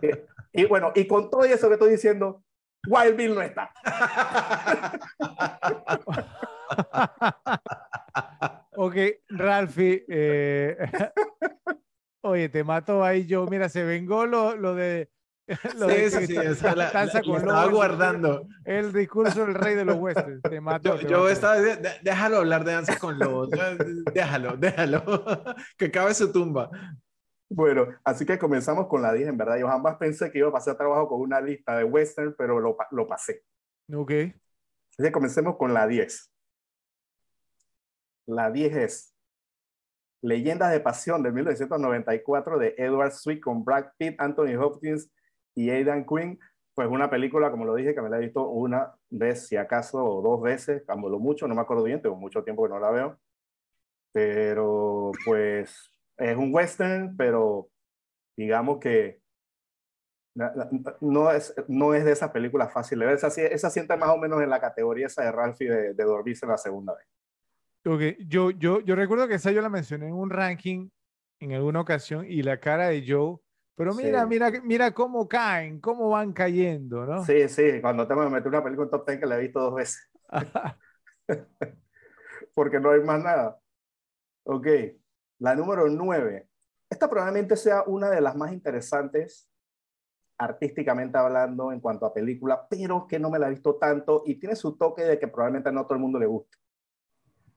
eh, 0.01 0.25
y 0.53 0.65
bueno, 0.65 0.91
y 0.95 1.07
con 1.07 1.29
todo 1.29 1.43
eso 1.43 1.67
que 1.67 1.73
estoy 1.75 1.91
diciendo, 1.91 2.43
Wild 2.87 3.15
Bill 3.15 3.35
no 3.35 3.41
está. 3.41 3.71
Ok, 8.75 8.95
Ralphie. 9.29 10.05
eh, 10.07 10.77
Oye, 12.23 12.49
te 12.49 12.63
mato 12.63 13.03
ahí 13.03 13.25
yo. 13.27 13.45
Mira, 13.45 13.69
se 13.69 13.83
vengó 13.83 14.25
lo, 14.25 14.55
lo 14.55 14.73
de. 14.75 15.09
Lo 15.77 15.89
Sí, 15.89 15.95
que 15.95 16.09
sí, 16.09 16.27
sí, 16.27 16.35
está- 16.37 16.75
la, 16.75 16.91
la- 16.93 17.05
la 17.05 17.19
estaba 17.19 17.67
guardando. 17.67 18.47
El 18.63 18.93
discurso 18.93 19.45
del 19.45 19.55
rey 19.55 19.75
de 19.75 19.83
los 19.85 19.97
westerns. 19.97 20.41
Te 20.41 20.61
mato. 20.61 20.95
Yo, 20.95 20.99
te 21.01 21.07
yo 21.11 21.29
estaba, 21.29 21.59
de- 21.59 21.99
déjalo 22.01 22.37
hablar 22.37 22.63
de 22.63 22.71
danza 22.73 22.97
con 22.97 23.19
lobos. 23.19 23.49
Déjalo, 24.13 24.55
déjalo. 24.57 25.03
Que 25.77 25.91
cabe 25.91 26.13
su 26.13 26.31
tumba. 26.31 26.69
Bueno, 27.49 27.87
así 28.03 28.25
que 28.25 28.39
comenzamos 28.39 28.87
con 28.87 29.01
la 29.01 29.11
10, 29.13 29.27
en 29.29 29.37
verdad. 29.37 29.57
Yo 29.59 29.67
jamás 29.67 29.97
pensé 29.97 30.31
que 30.31 30.39
iba 30.39 30.47
a 30.47 30.53
pasar 30.53 30.77
trabajo 30.77 31.07
con 31.09 31.21
una 31.21 31.39
lista 31.41 31.77
de 31.77 31.83
western, 31.83 32.33
pero 32.37 32.59
lo, 32.59 32.77
lo 32.91 33.07
pasé. 33.07 33.43
Ok. 33.93 34.11
Así 34.11 35.03
que 35.03 35.11
comencemos 35.11 35.57
con 35.57 35.73
la 35.73 35.85
10. 35.87 36.31
La 38.25 38.49
10 38.51 38.75
es 38.77 39.15
Leyendas 40.21 40.71
de 40.71 40.79
Pasión 40.79 41.21
de 41.21 41.31
1994 41.31 42.57
de 42.57 42.75
Edward 42.77 43.11
Sweet 43.11 43.41
con 43.41 43.65
Brad 43.65 43.87
Pitt, 43.97 44.15
Anthony 44.19 44.55
Hopkins 44.57 45.11
y 45.55 45.69
Aidan 45.69 46.05
Quinn. 46.05 46.39
Pues 46.73 46.87
una 46.89 47.09
película, 47.09 47.51
como 47.51 47.65
lo 47.65 47.75
dije, 47.75 47.93
que 47.93 48.01
me 48.01 48.09
la 48.09 48.17
he 48.17 48.21
visto 48.21 48.47
una 48.49 48.95
vez, 49.09 49.47
si 49.47 49.55
acaso, 49.57 50.03
o 50.03 50.21
dos 50.21 50.41
veces, 50.41 50.83
como 50.87 51.07
lo 51.07 51.19
mucho, 51.19 51.47
no 51.47 51.53
me 51.53 51.61
acuerdo 51.61 51.83
bien, 51.83 52.01
tengo 52.01 52.15
mucho 52.15 52.43
tiempo 52.43 52.63
que 52.63 52.69
no 52.69 52.79
la 52.79 52.89
veo. 52.89 53.19
Pero 54.11 55.11
pues 55.25 55.93
es 56.17 56.35
un 56.35 56.53
western, 56.53 57.15
pero 57.15 57.69
digamos 58.35 58.79
que 58.79 59.21
no 61.01 61.31
es, 61.31 61.53
no 61.67 61.93
es 61.93 62.05
de 62.05 62.11
esas 62.11 62.31
películas 62.31 62.73
fáciles 62.73 63.01
de 63.01 63.05
ver. 63.05 63.15
Esa, 63.15 63.27
esa 63.41 63.69
sienta 63.69 63.97
más 63.97 64.09
o 64.09 64.17
menos 64.17 64.41
en 64.41 64.49
la 64.49 64.59
categoría 64.59 65.07
esa 65.07 65.23
de 65.23 65.31
Ralphie 65.31 65.69
de, 65.69 65.93
de 65.93 66.03
dormirse 66.03 66.47
la 66.47 66.57
segunda 66.57 66.95
vez. 66.95 67.07
Ok, 67.85 68.17
yo, 68.27 68.51
yo, 68.51 68.79
yo 68.79 68.95
recuerdo 68.95 69.27
que 69.27 69.35
esa 69.35 69.51
yo 69.51 69.61
la 69.61 69.69
mencioné 69.69 70.07
en 70.07 70.13
un 70.13 70.29
ranking 70.29 70.89
en 71.39 71.53
alguna 71.53 71.81
ocasión 71.81 72.25
y 72.27 72.41
la 72.41 72.59
cara 72.59 72.87
de 72.87 73.03
Joe, 73.05 73.37
pero 73.75 73.93
mira, 73.93 74.21
Sí. 74.23 74.27
mira, 74.29 74.51
mira 74.63 74.91
cómo 74.93 75.27
caen, 75.27 75.79
cómo 75.79 76.09
van 76.09 76.33
cayendo, 76.33 77.05
¿no? 77.05 77.23
Sí, 77.23 77.47
sí, 77.49 77.81
cuando 77.81 78.07
tengo 78.07 78.23
que 78.23 78.29
meter 78.29 78.47
una 78.47 78.63
película 78.63 78.85
en 78.85 78.91
top 78.91 79.07
10 79.07 79.19
que 79.19 79.25
la 79.25 79.37
he 79.37 79.41
visto 79.41 79.59
dos 79.59 79.75
veces, 79.75 80.11
porque 82.53 82.79
no 82.79 82.91
hay 82.91 83.01
más 83.01 83.23
nada. 83.23 83.59
Ok, 84.43 84.67
la 85.39 85.55
número 85.55 85.87
9. 85.87 86.47
Esta 86.89 87.09
probablemente 87.09 87.55
sea 87.55 87.83
una 87.87 88.09
de 88.09 88.21
las 88.21 88.35
más 88.35 88.51
interesantes 88.53 89.49
artísticamente 90.37 91.17
hablando 91.17 91.71
en 91.71 91.79
cuanto 91.79 92.05
a 92.05 92.13
película, 92.13 92.67
pero 92.69 93.07
que 93.07 93.19
no 93.19 93.29
me 93.29 93.39
la 93.39 93.47
he 93.47 93.51
visto 93.51 93.75
tanto 93.75 94.23
y 94.25 94.35
tiene 94.39 94.55
su 94.55 94.77
toque 94.77 95.03
de 95.03 95.17
que 95.19 95.27
probablemente 95.27 95.71
no 95.71 95.83
todo 95.85 95.95
el 95.95 96.01
mundo 96.01 96.19
le 96.19 96.25
guste. 96.25 96.57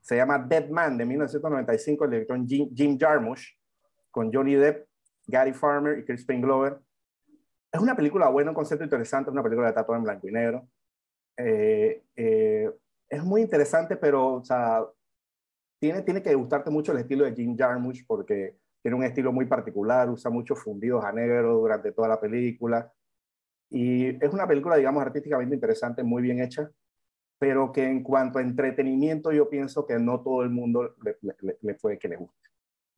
Se 0.01 0.17
llama 0.17 0.39
Dead 0.39 0.69
Man 0.71 0.97
de 0.97 1.05
1995, 1.05 2.05
el 2.05 2.11
director 2.11 2.39
Jim, 2.47 2.71
Jim 2.75 2.97
Jarmusch, 2.99 3.59
con 4.11 4.33
Johnny 4.33 4.55
Depp, 4.55 4.86
Gary 5.27 5.53
Farmer 5.53 5.99
y 5.99 6.05
Crispin 6.05 6.41
Glover. 6.41 6.79
Es 7.73 7.81
una 7.81 7.97
película 7.97 8.29
buena, 8.29 8.51
un 8.51 8.55
concepto 8.55 8.85
interesante, 8.85 9.31
es 9.31 9.33
una 9.33 9.43
película 9.43 9.69
de 9.69 9.75
tatuado 9.75 9.99
en 9.99 10.05
blanco 10.05 10.29
y 10.29 10.33
negro. 10.33 10.69
Eh, 11.37 12.05
eh, 12.15 12.71
es 13.09 13.25
muy 13.25 13.43
interesante, 13.43 13.97
pero 13.97 14.35
o 14.35 14.45
sea, 14.45 14.85
tiene, 15.79 16.03
tiene 16.03 16.23
que 16.23 16.35
gustarte 16.35 16.71
mucho 16.71 16.93
el 16.93 16.99
estilo 16.99 17.25
de 17.25 17.35
Jim 17.35 17.57
Jarmusch 17.57 18.07
porque 18.07 18.57
tiene 18.83 18.97
un 18.97 19.05
estilo 19.05 19.33
muy 19.33 19.47
particular, 19.47 20.09
usa 20.09 20.31
muchos 20.31 20.63
fundidos 20.63 21.05
a 21.05 21.13
negro 21.13 21.59
durante 21.59 21.93
toda 21.93 22.09
la 22.09 22.21
película. 22.21 22.93
Y 23.69 24.25
es 24.25 24.33
una 24.33 24.47
película, 24.47 24.77
digamos, 24.77 25.03
artísticamente 25.03 25.55
interesante, 25.55 26.03
muy 26.05 26.23
bien 26.23 26.41
hecha, 26.41 26.71
pero 27.39 27.73
que 27.73 27.85
en 27.85 28.03
cuanto 28.03 28.39
a 28.39 28.43
entretenimiento 28.43 29.33
yo 29.33 29.51
pienso 29.51 29.87
que 29.87 29.99
no 29.99 30.23
todo 30.23 30.43
el 30.43 30.51
mundo 30.51 30.95
le, 31.03 31.17
le, 31.21 31.59
le 31.61 31.75
puede 31.75 31.99
que 31.99 32.09
le 32.09 32.17
guste. 32.17 32.49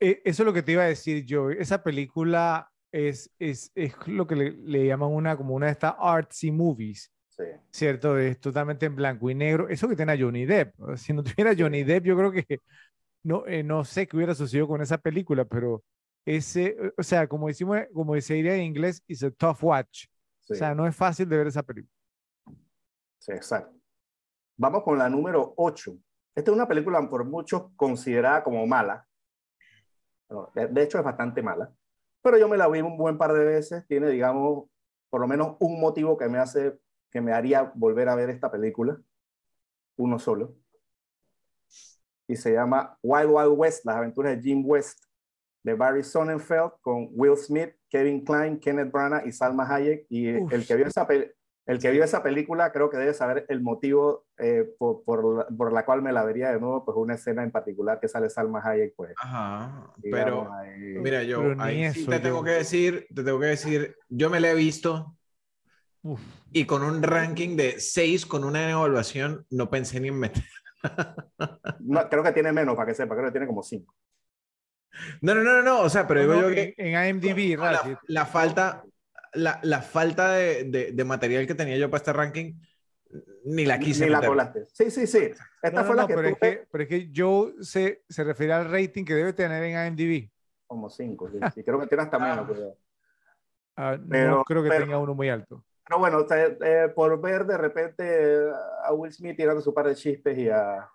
Eh, 0.00 0.22
eso 0.24 0.42
es 0.42 0.46
lo 0.46 0.52
que 0.52 0.62
te 0.62 0.72
iba 0.72 0.82
a 0.82 0.88
decir 0.88 1.24
yo. 1.24 1.50
Esa 1.50 1.82
película 1.82 2.70
es, 2.92 3.30
es, 3.38 3.72
es 3.74 3.94
lo 4.06 4.26
que 4.26 4.36
le, 4.36 4.50
le, 4.52 4.86
llaman 4.86 5.10
una 5.10 5.36
como 5.36 5.54
una 5.54 5.66
de 5.66 5.72
estas 5.72 5.94
artsy 5.98 6.50
movies. 6.50 7.12
Sí. 7.30 7.44
¿Cierto? 7.70 8.18
Es 8.18 8.40
totalmente 8.40 8.86
en 8.86 8.96
blanco 8.96 9.30
y 9.30 9.34
negro. 9.34 9.68
Eso 9.68 9.88
que 9.88 9.96
tiene 9.96 10.12
a 10.12 10.18
Johnny 10.18 10.44
Depp. 10.46 10.74
Si 10.96 11.12
no 11.12 11.22
tuviera 11.22 11.54
Johnny 11.56 11.84
Depp, 11.84 12.04
yo 12.04 12.16
creo 12.16 12.32
que 12.32 12.60
no, 13.22 13.46
eh, 13.46 13.62
no 13.62 13.84
sé 13.84 14.06
qué 14.06 14.16
hubiera 14.16 14.34
sucedido 14.34 14.66
con 14.68 14.80
esa 14.80 14.98
película, 14.98 15.44
pero 15.44 15.84
ese, 16.24 16.76
o 16.96 17.02
sea, 17.02 17.26
como 17.26 17.48
decimos, 17.48 17.78
como 17.92 18.20
se 18.20 18.34
diría 18.34 18.54
en 18.54 18.62
inglés, 18.62 19.02
es 19.08 19.22
a 19.22 19.30
tough 19.30 19.62
watch. 19.62 20.06
Sí. 20.40 20.52
O 20.52 20.56
sea, 20.56 20.74
no 20.74 20.86
es 20.86 20.94
fácil 20.94 21.28
de 21.28 21.36
ver 21.36 21.46
esa 21.46 21.62
película. 21.62 21.92
Sí, 23.18 23.32
exacto. 23.32 23.76
Vamos 24.56 24.82
con 24.82 24.98
la 24.98 25.08
número 25.08 25.54
8. 25.56 25.96
Esta 26.34 26.50
es 26.50 26.54
una 26.54 26.68
película 26.68 27.08
por 27.08 27.24
muchos 27.24 27.70
considerada 27.76 28.42
como 28.42 28.66
mala. 28.66 29.07
De 30.54 30.82
hecho, 30.82 30.98
es 30.98 31.04
bastante 31.04 31.42
mala. 31.42 31.72
Pero 32.22 32.38
yo 32.38 32.48
me 32.48 32.56
la 32.56 32.68
vi 32.68 32.80
un 32.80 32.96
buen 32.96 33.16
par 33.16 33.32
de 33.32 33.44
veces. 33.44 33.86
Tiene, 33.86 34.08
digamos, 34.08 34.68
por 35.10 35.20
lo 35.20 35.26
menos 35.26 35.56
un 35.60 35.80
motivo 35.80 36.16
que 36.18 36.28
me 36.28 36.38
hace, 36.38 36.78
que 37.10 37.20
me 37.20 37.32
haría 37.32 37.72
volver 37.74 38.08
a 38.08 38.14
ver 38.14 38.30
esta 38.30 38.50
película. 38.50 39.00
Uno 39.96 40.18
solo. 40.18 40.54
Y 42.26 42.36
se 42.36 42.52
llama 42.52 42.98
Wild 43.02 43.30
Wild 43.30 43.54
West, 43.56 43.84
las 43.86 43.96
aventuras 43.96 44.36
de 44.36 44.42
Jim 44.42 44.62
West, 44.64 45.02
de 45.62 45.74
Barry 45.74 46.04
Sonnenfeld, 46.04 46.72
con 46.82 47.08
Will 47.12 47.36
Smith, 47.36 47.74
Kevin 47.88 48.22
Kline, 48.24 48.60
Kenneth 48.60 48.92
Branagh 48.92 49.26
y 49.26 49.32
Salma 49.32 49.66
Hayek. 49.66 50.06
Y 50.10 50.36
Uf. 50.36 50.52
el 50.52 50.66
que 50.66 50.76
vio 50.76 50.86
esa 50.86 51.06
película 51.06 51.37
el 51.68 51.78
que 51.78 51.90
vio 51.90 52.02
esa 52.02 52.22
película 52.22 52.72
creo 52.72 52.88
que 52.88 52.96
debe 52.96 53.12
saber 53.12 53.44
el 53.50 53.60
motivo 53.60 54.24
eh, 54.38 54.64
por, 54.78 55.04
por, 55.04 55.36
la, 55.36 55.46
por, 55.46 55.70
la, 55.70 55.84
cual 55.84 56.00
me 56.00 56.12
la 56.12 56.24
vería 56.24 56.50
de 56.50 56.58
nuevo, 56.58 56.82
pues 56.82 56.96
una 56.96 57.14
escena 57.14 57.42
en 57.42 57.50
particular 57.50 58.00
que 58.00 58.08
sale 58.08 58.30
Salma 58.30 58.62
Hayek, 58.64 58.94
pues. 58.96 59.12
Ajá, 59.22 59.92
pero 60.00 60.50
ahí, 60.50 60.98
mira, 60.98 61.22
yo 61.24 61.42
ahí 61.58 61.92
sí 61.92 62.06
te 62.06 62.12
yo. 62.12 62.22
tengo 62.22 62.42
que 62.42 62.52
decir, 62.52 63.06
te 63.14 63.22
tengo 63.22 63.38
que 63.38 63.46
decir, 63.46 63.94
yo 64.08 64.30
me 64.30 64.40
la 64.40 64.50
he 64.50 64.54
visto 64.54 65.14
Uf. 66.00 66.22
y 66.52 66.64
con 66.64 66.82
un 66.82 67.02
ranking 67.02 67.54
de 67.54 67.78
6 67.78 68.24
con 68.24 68.44
una 68.44 68.70
evaluación 68.70 69.44
no 69.50 69.68
pensé 69.68 70.00
ni 70.00 70.08
en 70.08 70.18
meter. 70.20 70.44
no, 71.80 72.08
creo 72.08 72.22
que 72.22 72.32
tiene 72.32 72.50
menos, 72.50 72.76
para 72.76 72.86
que 72.86 72.94
sepa, 72.94 73.14
creo 73.14 73.26
que 73.26 73.32
tiene 73.32 73.46
como 73.46 73.62
5. 73.62 73.94
No, 75.20 75.34
no, 75.34 75.42
no, 75.42 75.62
no, 75.62 75.80
o 75.82 75.90
sea, 75.90 76.06
pero 76.06 76.24
no, 76.24 76.32
digo 76.32 76.48
yo 76.48 76.54
que 76.54 76.74
en 76.78 77.22
IMDb, 77.22 77.58
la, 77.58 78.00
la 78.06 78.24
falta 78.24 78.82
la, 79.34 79.60
la 79.62 79.82
falta 79.82 80.32
de, 80.32 80.64
de, 80.64 80.92
de, 80.92 81.04
material 81.04 81.46
que 81.46 81.54
tenía 81.54 81.76
yo 81.76 81.90
para 81.90 81.98
este 81.98 82.12
ranking, 82.12 82.54
ni 83.44 83.64
la 83.64 83.78
quise. 83.78 84.04
Ni 84.04 84.10
meter. 84.10 84.22
la 84.22 84.28
colaste. 84.28 84.64
Sí, 84.72 84.90
sí, 84.90 85.06
sí. 85.06 85.30
Esta 85.62 85.82
no, 85.82 85.84
fue 85.84 85.96
no, 85.96 86.02
la 86.02 86.08
que 86.08 86.14
pero, 86.14 86.28
tuve... 86.28 86.48
es 86.48 86.56
que 86.56 86.66
pero 86.70 86.82
es 86.82 86.88
que 86.88 87.10
yo 87.10 87.52
se, 87.60 88.04
se 88.08 88.24
refiere 88.24 88.52
al 88.52 88.70
rating 88.70 89.04
que 89.04 89.14
debe 89.14 89.32
tener 89.32 89.62
en 89.64 89.86
IMDb. 89.86 90.30
Como 90.66 90.90
5, 90.90 91.30
sí, 91.30 91.38
sí, 91.54 91.64
creo 91.64 91.80
que 91.80 91.86
tiene 91.86 92.04
hasta 92.04 92.18
menos. 92.18 92.46
Pero... 92.48 92.76
Ah, 93.76 93.98
pero, 94.08 94.30
no 94.30 94.44
creo 94.44 94.62
que 94.62 94.68
pero, 94.68 94.84
tenga 94.84 94.98
uno 94.98 95.14
muy 95.14 95.28
alto. 95.28 95.64
Pero 95.86 96.00
bueno, 96.00 96.18
o 96.18 96.28
sea, 96.28 96.44
eh, 96.46 96.92
por 96.94 97.20
ver 97.20 97.46
de 97.46 97.56
repente 97.56 98.50
a 98.84 98.92
Will 98.92 99.12
Smith 99.12 99.36
tirando 99.36 99.62
su 99.62 99.72
par 99.72 99.86
de 99.86 99.94
chistes 99.94 100.36
y 100.36 100.50
a, 100.50 100.90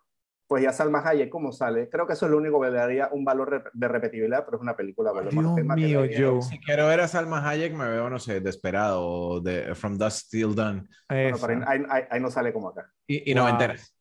pues 0.54 0.62
ya 0.62 0.72
Salma 0.72 1.02
Hayek 1.04 1.32
como 1.32 1.52
sale. 1.52 1.90
Creo 1.90 2.06
que 2.06 2.14
eso 2.14 2.28
es 2.28 2.32
lo 2.32 2.38
único 2.38 2.62
que 2.62 2.70
le 2.70 2.78
daría 2.78 3.10
un 3.12 3.26
valor 3.26 3.72
de 3.74 3.88
repetibilidad, 3.88 4.46
pero 4.46 4.58
es 4.58 4.62
una 4.62 4.76
película. 4.76 5.12
Valor 5.12 5.32
Dios 5.32 5.66
mío, 5.76 6.02
Joe. 6.16 6.44
Si 6.44 6.60
quiero 6.60 6.86
ver 6.86 7.00
a 7.00 7.08
Salma 7.08 7.50
Hayek, 7.50 7.74
me 7.74 7.90
veo, 7.90 8.08
no 8.08 8.20
sé, 8.20 8.40
Desperado 8.40 9.04
o 9.04 9.40
de 9.40 9.74
From 9.74 9.98
Dust 9.98 10.30
Till 10.30 10.54
Done. 10.54 10.84
Bueno, 11.10 11.38
pero 11.42 11.68
ahí, 11.68 11.84
ahí, 11.90 12.04
ahí, 12.08 12.22
no 12.22 12.30
sale 12.30 12.54
como 12.54 12.70
acá. 12.70 12.88
Y, 13.08 13.32
y 13.32 13.34
wow. 13.34 13.42
no 13.42 13.46
me 13.46 13.52
enteras. 13.54 13.98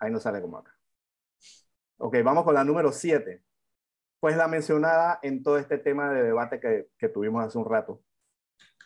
Ahí 0.00 0.10
no 0.10 0.18
sale 0.18 0.40
como 0.40 0.58
acá. 0.58 0.74
Ok, 1.98 2.16
vamos 2.24 2.42
con 2.42 2.54
la 2.54 2.64
número 2.64 2.90
7. 2.90 3.44
Pues 4.18 4.36
la 4.36 4.48
mencionada 4.48 5.20
en 5.22 5.44
todo 5.44 5.56
este 5.56 5.78
tema 5.78 6.12
de 6.12 6.24
debate 6.24 6.58
que, 6.58 6.88
que 6.98 7.08
tuvimos 7.08 7.44
hace 7.44 7.58
un 7.58 7.64
rato. 7.64 8.02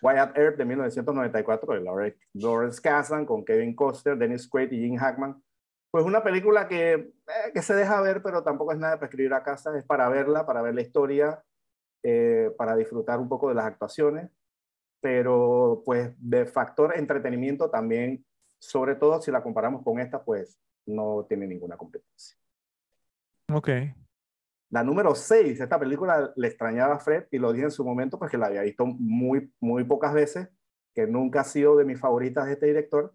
Wyatt 0.03 0.37
Earp 0.37 0.59
de 0.59 0.67
1994, 0.67 1.81
de 1.81 2.15
Lawrence 2.35 2.83
Kasdan, 2.83 3.25
con 3.25 3.43
Kevin 3.43 3.75
Costner, 3.75 4.19
Dennis 4.19 4.47
Quaid 4.47 4.71
y 4.73 4.81
Jim 4.81 4.97
Hackman 4.99 5.43
pues 5.91 6.05
una 6.05 6.23
película 6.23 6.69
que, 6.69 6.93
eh, 6.93 7.13
que, 7.53 7.63
se 7.63 7.75
deja 7.75 8.01
ver, 8.01 8.23
pero 8.23 8.43
tampoco 8.43 8.73
es 8.73 8.79
nada 8.79 8.97
para 8.97 9.07
escribir 9.07 9.35
a 9.35 9.43
casa, 9.43 9.77
es 9.77 9.85
para 9.85 10.09
verla, 10.09 10.47
para 10.47 10.63
ver 10.63 10.75
la 10.75 10.83
historia, 10.83 11.43
eh, 12.03 12.51
para 12.57 12.77
disfrutar 12.77 13.19
un 13.19 13.29
poco 13.29 13.49
de 13.49 13.55
las 13.55 13.67
actuaciones, 13.67 14.31
pero 15.01 15.83
pues 15.85 16.15
de 16.19 16.47
factor 16.47 16.97
entretenimiento 16.97 17.71
también, 17.71 18.25
sobre 18.59 18.95
todo 18.95 19.21
si 19.21 19.31
la 19.31 19.43
comparamos 19.43 19.83
con 19.83 19.99
esta, 19.99 20.23
pues 20.23 20.59
no 20.87 21.27
tiene 21.29 21.47
ninguna 21.47 21.77
competencia. 21.77 22.37
Ok. 23.53 23.69
La 24.71 24.85
número 24.85 25.17
6, 25.17 25.61
esta 25.61 25.81
película 25.81 26.33
le 26.37 26.47
extrañaba 26.47 26.95
a 26.95 26.99
Fred 27.01 27.25
y 27.33 27.39
lo 27.39 27.53
dije 27.53 27.65
en 27.65 27.71
su 27.73 27.85
momento 27.85 28.19
porque 28.19 28.39
la 28.39 28.47
había 28.47 28.63
visto 28.63 28.87
muy, 28.87 29.53
muy 29.59 29.83
pocas 29.83 30.15
veces, 30.15 30.49
que 30.95 31.07
nunca 31.07 31.41
ha 31.41 31.45
sido 31.45 31.77
de 31.77 31.85
mis 31.85 31.99
favoritas 31.99 32.47
de 32.47 32.53
este 32.53 32.67
director, 32.67 33.13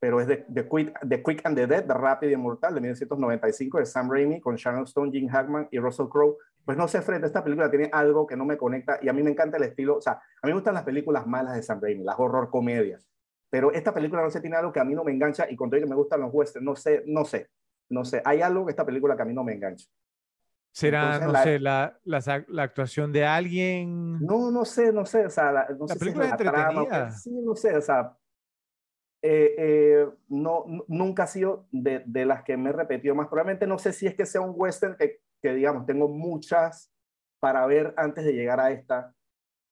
pero 0.00 0.18
es 0.18 0.26
de, 0.26 0.46
de, 0.48 0.66
Quick, 0.66 0.98
de 1.02 1.22
Quick 1.22 1.42
and 1.44 1.56
the 1.56 1.66
Dead, 1.66 1.84
de 1.84 1.94
Rápido 1.94 2.32
y 2.32 2.36
Mortal, 2.36 2.74
de 2.74 2.80
1995, 2.80 3.78
de 3.78 3.86
Sam 3.86 4.10
Raimi, 4.10 4.40
con 4.40 4.56
Sharon 4.56 4.84
Stone, 4.84 5.12
Jim 5.12 5.28
Hackman 5.28 5.68
y 5.70 5.78
Russell 5.78 6.08
Crowe. 6.08 6.38
Pues 6.64 6.78
no 6.78 6.88
sé, 6.88 7.02
Fred, 7.02 7.22
esta 7.22 7.44
película 7.44 7.70
tiene 7.70 7.90
algo 7.92 8.26
que 8.26 8.36
no 8.36 8.46
me 8.46 8.56
conecta 8.56 8.98
y 9.02 9.08
a 9.08 9.12
mí 9.12 9.22
me 9.22 9.30
encanta 9.30 9.58
el 9.58 9.64
estilo, 9.64 9.98
o 9.98 10.00
sea, 10.00 10.12
a 10.14 10.46
mí 10.46 10.48
me 10.48 10.54
gustan 10.54 10.74
las 10.74 10.84
películas 10.84 11.26
malas 11.26 11.54
de 11.54 11.62
Sam 11.62 11.80
Raimi, 11.82 12.02
las 12.04 12.18
horror 12.18 12.48
comedias, 12.50 13.06
pero 13.50 13.72
esta 13.72 13.92
película 13.92 14.22
no 14.22 14.30
sé, 14.30 14.40
tiene 14.40 14.56
algo 14.56 14.72
que 14.72 14.80
a 14.80 14.84
mí 14.84 14.94
no 14.94 15.04
me 15.04 15.12
engancha 15.12 15.50
y 15.50 15.56
con 15.56 15.68
todo 15.68 15.80
que 15.80 15.86
me 15.86 15.96
gustan 15.96 16.20
los 16.20 16.30
westerns, 16.32 16.64
no 16.64 16.76
sé, 16.76 17.02
no 17.06 17.24
sé, 17.24 17.48
no 17.90 18.04
sé, 18.04 18.22
hay 18.24 18.40
algo 18.40 18.64
que 18.64 18.70
esta 18.70 18.86
película 18.86 19.16
que 19.16 19.22
a 19.22 19.26
mí 19.26 19.34
no 19.34 19.44
me 19.44 19.52
engancha. 19.52 19.86
¿Será, 20.72 21.16
Entonces, 21.16 21.26
no 21.26 21.32
la, 21.32 21.42
sé, 21.42 21.58
la, 21.58 21.98
la, 22.04 22.44
la, 22.46 22.62
actuación 22.62 23.12
de 23.12 23.24
alguien? 23.26 24.20
No, 24.20 24.52
no 24.52 24.64
sé, 24.64 24.92
no 24.92 25.04
sé, 25.04 25.26
o 25.26 25.30
sea, 25.30 25.50
la, 25.50 25.68
no 25.76 25.88
sé 25.88 25.98
película 25.98 26.26
si 26.26 26.28
es 26.28 26.32
entretenida. 26.40 26.88
Trama, 26.88 27.10
sí, 27.10 27.30
no 27.42 27.56
sé, 27.56 27.76
o 27.76 27.80
sea, 27.80 28.16
eh, 29.22 29.54
eh, 29.58 30.08
no, 30.28 30.64
nunca 30.88 31.24
ha 31.24 31.26
sido 31.26 31.66
de, 31.70 32.02
de, 32.06 32.24
las 32.24 32.42
que 32.42 32.56
me 32.56 32.70
he 32.70 32.72
repetido 32.72 33.14
más. 33.14 33.28
Probablemente 33.28 33.66
no 33.66 33.78
sé 33.78 33.92
si 33.92 34.06
es 34.06 34.14
que 34.14 34.26
sea 34.26 34.40
un 34.40 34.54
western 34.56 34.96
que, 34.96 35.20
que, 35.42 35.54
digamos, 35.54 35.86
tengo 35.86 36.08
muchas 36.08 36.92
para 37.38 37.66
ver 37.66 37.94
antes 37.96 38.24
de 38.24 38.32
llegar 38.32 38.60
a 38.60 38.70
esta 38.70 39.14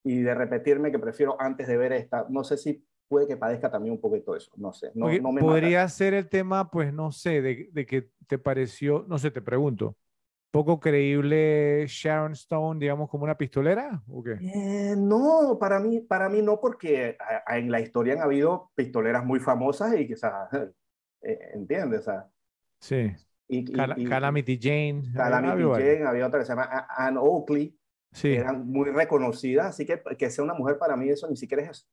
y 0.05 0.21
de 0.21 0.35
repetirme 0.35 0.91
que 0.91 0.99
prefiero 0.99 1.41
antes 1.41 1.67
de 1.67 1.77
ver 1.77 1.93
esta. 1.93 2.27
No 2.29 2.45
sé 2.45 2.57
si 2.57 2.85
puede 3.09 3.27
que 3.27 3.37
padezca 3.37 3.71
también 3.71 3.95
un 3.95 4.01
poquito 4.01 4.37
eso, 4.37 4.53
no 4.57 4.73
sé. 4.73 4.91
No 4.95 5.09
me 5.09 5.41
podría 5.41 5.81
mata. 5.81 5.89
ser 5.89 6.15
el 6.15 6.29
tema, 6.29 6.71
pues 6.71 6.93
no 6.93 7.11
sé, 7.11 7.41
de, 7.41 7.71
de 7.73 7.87
que 7.87 8.11
te 8.27 8.39
pareció, 8.39 9.07
no 9.09 9.19
sé, 9.19 9.31
te 9.31 9.41
pregunto, 9.41 9.97
poco 10.51 10.81
creíble 10.81 11.85
Sharon 11.87 12.33
Stone, 12.33 12.81
digamos, 12.81 13.11
como 13.11 13.25
una 13.25 13.37
pistolera? 13.37 14.03
¿o 14.09 14.23
qué? 14.23 14.39
Eh, 14.41 14.95
no, 14.97 15.59
para 15.61 15.79
mí, 15.81 16.01
para 16.01 16.29
mí 16.29 16.43
no, 16.43 16.61
porque 16.61 17.17
en 17.49 17.71
la 17.71 17.81
historia 17.81 18.15
han 18.15 18.23
habido 18.23 18.71
pistoleras 18.75 19.25
muy 19.25 19.41
famosas 19.41 19.95
y 19.99 20.07
que, 20.07 20.15
o 20.15 20.17
sea, 20.17 20.49
eh, 21.23 21.39
¿entiendes? 21.55 22.01
O 22.01 22.05
sea, 22.05 22.31
sí. 22.81 23.13
Y, 23.51 23.65
Cal 23.73 23.95
y, 23.97 24.05
Calamity 24.05 24.59
Jane. 24.61 25.05
Calamity 25.15 25.69
Jane, 25.71 26.05
había 26.05 26.27
otra 26.27 26.41
que 26.41 26.47
se 26.47 26.53
llama 26.53 26.87
Anne 26.97 27.19
Oakley. 27.19 27.75
Sí. 28.13 28.35
Eran 28.35 28.67
muy 28.67 28.91
reconocidas, 28.91 29.67
así 29.67 29.85
que 29.85 30.03
que 30.17 30.31
sea 30.31 30.45
una 30.45 30.55
mujer 30.55 30.79
para 30.79 30.97
mí 30.97 31.11
eso 31.11 31.29
ni 31.29 31.37
siquiera 31.37 31.63
es 31.63 31.71
eso, 31.71 31.87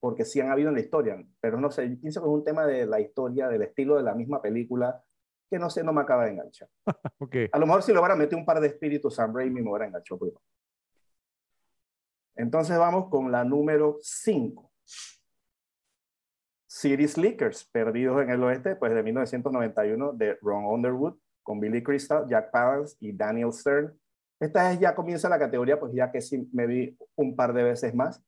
porque 0.00 0.24
sí 0.24 0.40
han 0.40 0.50
habido 0.50 0.70
en 0.70 0.74
la 0.74 0.80
historia, 0.80 1.22
pero 1.40 1.60
no 1.60 1.70
sé, 1.70 1.86
pienso 2.00 2.22
que 2.22 2.26
es 2.26 2.32
un 2.32 2.44
tema 2.44 2.66
de 2.66 2.86
la 2.86 3.00
historia, 3.00 3.48
del 3.48 3.62
estilo 3.62 3.96
de 3.96 4.02
la 4.02 4.14
misma 4.14 4.40
película, 4.40 5.02
que 5.48 5.58
no 5.58 5.70
sé, 5.70 5.82
no 5.82 5.92
me 5.92 6.00
acaba 6.00 6.24
de 6.24 6.32
enganchar. 6.32 6.68
okay. 7.18 7.48
A 7.52 7.58
lo 7.58 7.66
mejor 7.66 7.82
si 7.82 7.92
lo 7.92 8.00
van 8.00 8.12
a 8.12 8.16
meter 8.16 8.38
un 8.38 8.44
par 8.44 8.60
de 8.60 8.68
espíritus 8.68 9.14
Sam 9.14 9.34
Raimi 9.34 9.62
me 9.62 9.70
hubiera 9.70 9.86
enganchado. 9.86 10.18
Pues. 10.18 10.32
Entonces 12.36 12.78
vamos 12.78 13.08
con 13.10 13.32
la 13.32 13.44
número 13.44 13.98
5. 14.00 14.70
City 16.66 17.08
Slickers, 17.08 17.64
Perdidos 17.64 18.22
en 18.22 18.30
el 18.30 18.42
Oeste, 18.44 18.76
pues 18.76 18.94
de 18.94 19.02
1991, 19.02 20.12
de 20.12 20.38
Ron 20.40 20.66
Underwood, 20.66 21.18
con 21.42 21.58
Billy 21.58 21.82
Crystal, 21.82 22.26
Jack 22.28 22.50
Palance 22.52 22.96
y 23.00 23.12
Daniel 23.12 23.52
Stern. 23.52 23.98
Esta 24.38 24.72
es 24.72 24.78
ya 24.78 24.94
comienza 24.94 25.28
la 25.28 25.38
categoría, 25.38 25.80
pues 25.80 25.92
ya 25.92 26.12
que 26.12 26.20
sí 26.20 26.48
me 26.52 26.66
vi 26.66 26.96
un 27.16 27.34
par 27.34 27.52
de 27.52 27.64
veces 27.64 27.94
más. 27.94 28.22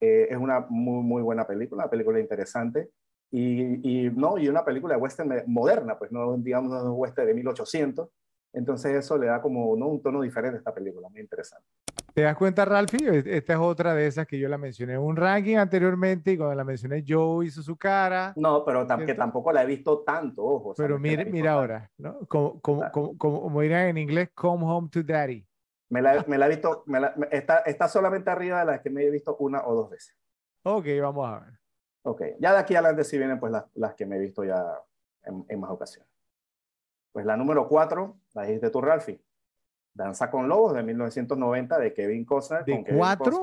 Eh, 0.00 0.28
es 0.30 0.36
una 0.36 0.66
muy, 0.68 1.04
muy 1.04 1.22
buena 1.22 1.46
película, 1.46 1.84
una 1.84 1.90
película 1.90 2.18
interesante. 2.18 2.90
Y, 3.30 4.06
y, 4.06 4.10
no, 4.10 4.38
y 4.38 4.48
una 4.48 4.64
película 4.64 4.94
de 4.94 5.00
western 5.00 5.44
moderna, 5.46 5.98
pues 5.98 6.10
no 6.10 6.36
digamos 6.38 6.72
un 6.82 6.94
western 6.94 7.28
de 7.28 7.34
1800. 7.34 8.08
Entonces 8.52 8.92
eso 8.92 9.18
le 9.18 9.26
da 9.26 9.42
como 9.42 9.76
¿no? 9.76 9.88
un 9.88 10.02
tono 10.02 10.22
diferente 10.22 10.56
a 10.56 10.58
esta 10.58 10.74
película, 10.74 11.08
muy 11.08 11.20
interesante. 11.20 11.66
¿Te 12.14 12.22
das 12.22 12.36
cuenta, 12.36 12.64
Ralphie? 12.64 13.22
Esta 13.26 13.52
es 13.52 13.58
otra 13.58 13.94
de 13.94 14.06
esas 14.06 14.26
que 14.26 14.38
yo 14.38 14.48
la 14.48 14.58
mencioné 14.58 14.94
en 14.94 15.00
un 15.00 15.14
ranking 15.14 15.56
anteriormente 15.56 16.32
y 16.32 16.36
cuando 16.36 16.54
la 16.54 16.64
mencioné 16.64 17.04
Joe 17.06 17.46
hizo 17.46 17.62
su 17.62 17.76
cara. 17.76 18.32
No, 18.36 18.64
pero 18.64 18.86
que 19.06 19.14
tampoco 19.14 19.52
la 19.52 19.62
he 19.62 19.66
visto 19.66 20.00
tanto, 20.00 20.42
ojo. 20.42 20.74
Pero 20.76 20.98
mira, 20.98 21.24
mira 21.24 21.52
ahora, 21.52 21.90
¿no? 21.98 22.26
Como, 22.26 22.60
como, 22.60 22.82
ah. 22.82 22.90
como, 22.90 23.16
como, 23.16 23.60
dirán 23.60 23.88
en 23.88 23.98
inglés, 23.98 24.30
come 24.34 24.64
home 24.64 24.88
to 24.90 25.02
daddy. 25.02 25.46
Me 25.90 26.02
la, 26.02 26.24
me 26.26 26.38
la 26.38 26.46
he 26.46 26.48
visto, 26.48 26.82
me 26.86 27.00
la, 27.00 27.14
está, 27.30 27.58
está 27.58 27.88
solamente 27.88 28.30
arriba 28.30 28.60
de 28.60 28.66
las 28.66 28.80
que 28.80 28.90
me 28.90 29.04
he 29.04 29.10
visto 29.10 29.36
una 29.38 29.64
o 29.66 29.74
dos 29.74 29.90
veces. 29.90 30.16
Ok, 30.64 30.86
vamos 31.00 31.28
a 31.28 31.40
ver. 31.40 31.57
Ok, 32.02 32.22
ya 32.38 32.52
de 32.52 32.58
aquí 32.58 32.74
adelante 32.74 33.04
sí 33.04 33.18
vienen 33.18 33.40
pues 33.40 33.52
las, 33.52 33.64
las 33.74 33.94
que 33.94 34.06
me 34.06 34.16
he 34.16 34.20
visto 34.20 34.44
ya 34.44 34.64
en, 35.24 35.44
en 35.48 35.60
más 35.60 35.70
ocasiones. 35.70 36.10
Pues 37.12 37.26
la 37.26 37.36
número 37.36 37.68
cuatro, 37.68 38.18
la 38.34 38.42
dijiste 38.42 38.70
tú, 38.70 38.80
Ralphie. 38.80 39.20
Danza 39.92 40.30
con 40.30 40.48
Lobos 40.48 40.74
de 40.74 40.82
1990 40.82 41.78
de 41.78 41.92
Kevin 41.92 42.24
Costner. 42.24 42.64
¿De 42.64 42.72
con 42.72 42.96
cuatro? 42.96 43.42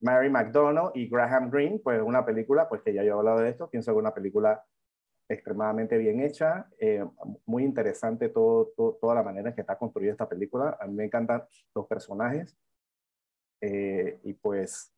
Mary 0.00 0.28
McDonald 0.28 0.90
y 0.94 1.08
Graham 1.08 1.50
Greene, 1.50 1.78
pues 1.78 2.02
una 2.02 2.24
película, 2.24 2.68
pues 2.68 2.82
que 2.82 2.92
ya 2.92 3.02
yo 3.02 3.14
he 3.14 3.18
hablado 3.18 3.40
de 3.40 3.50
esto, 3.50 3.70
pienso 3.70 3.92
que 3.92 3.98
una 3.98 4.12
película 4.12 4.64
extremadamente 5.28 5.96
bien 5.96 6.20
hecha, 6.20 6.68
eh, 6.78 7.04
muy 7.46 7.64
interesante 7.64 8.28
todo, 8.28 8.72
toda 9.00 9.14
la 9.14 9.22
manera 9.22 9.48
en 9.48 9.54
que 9.54 9.62
está 9.62 9.78
construida 9.78 10.12
esta 10.12 10.28
película. 10.28 10.76
A 10.80 10.86
mí 10.86 10.94
me 10.94 11.04
encantan 11.04 11.44
los 11.74 11.86
personajes 11.86 12.56
eh, 13.60 14.20
y 14.22 14.34
pues 14.34 14.93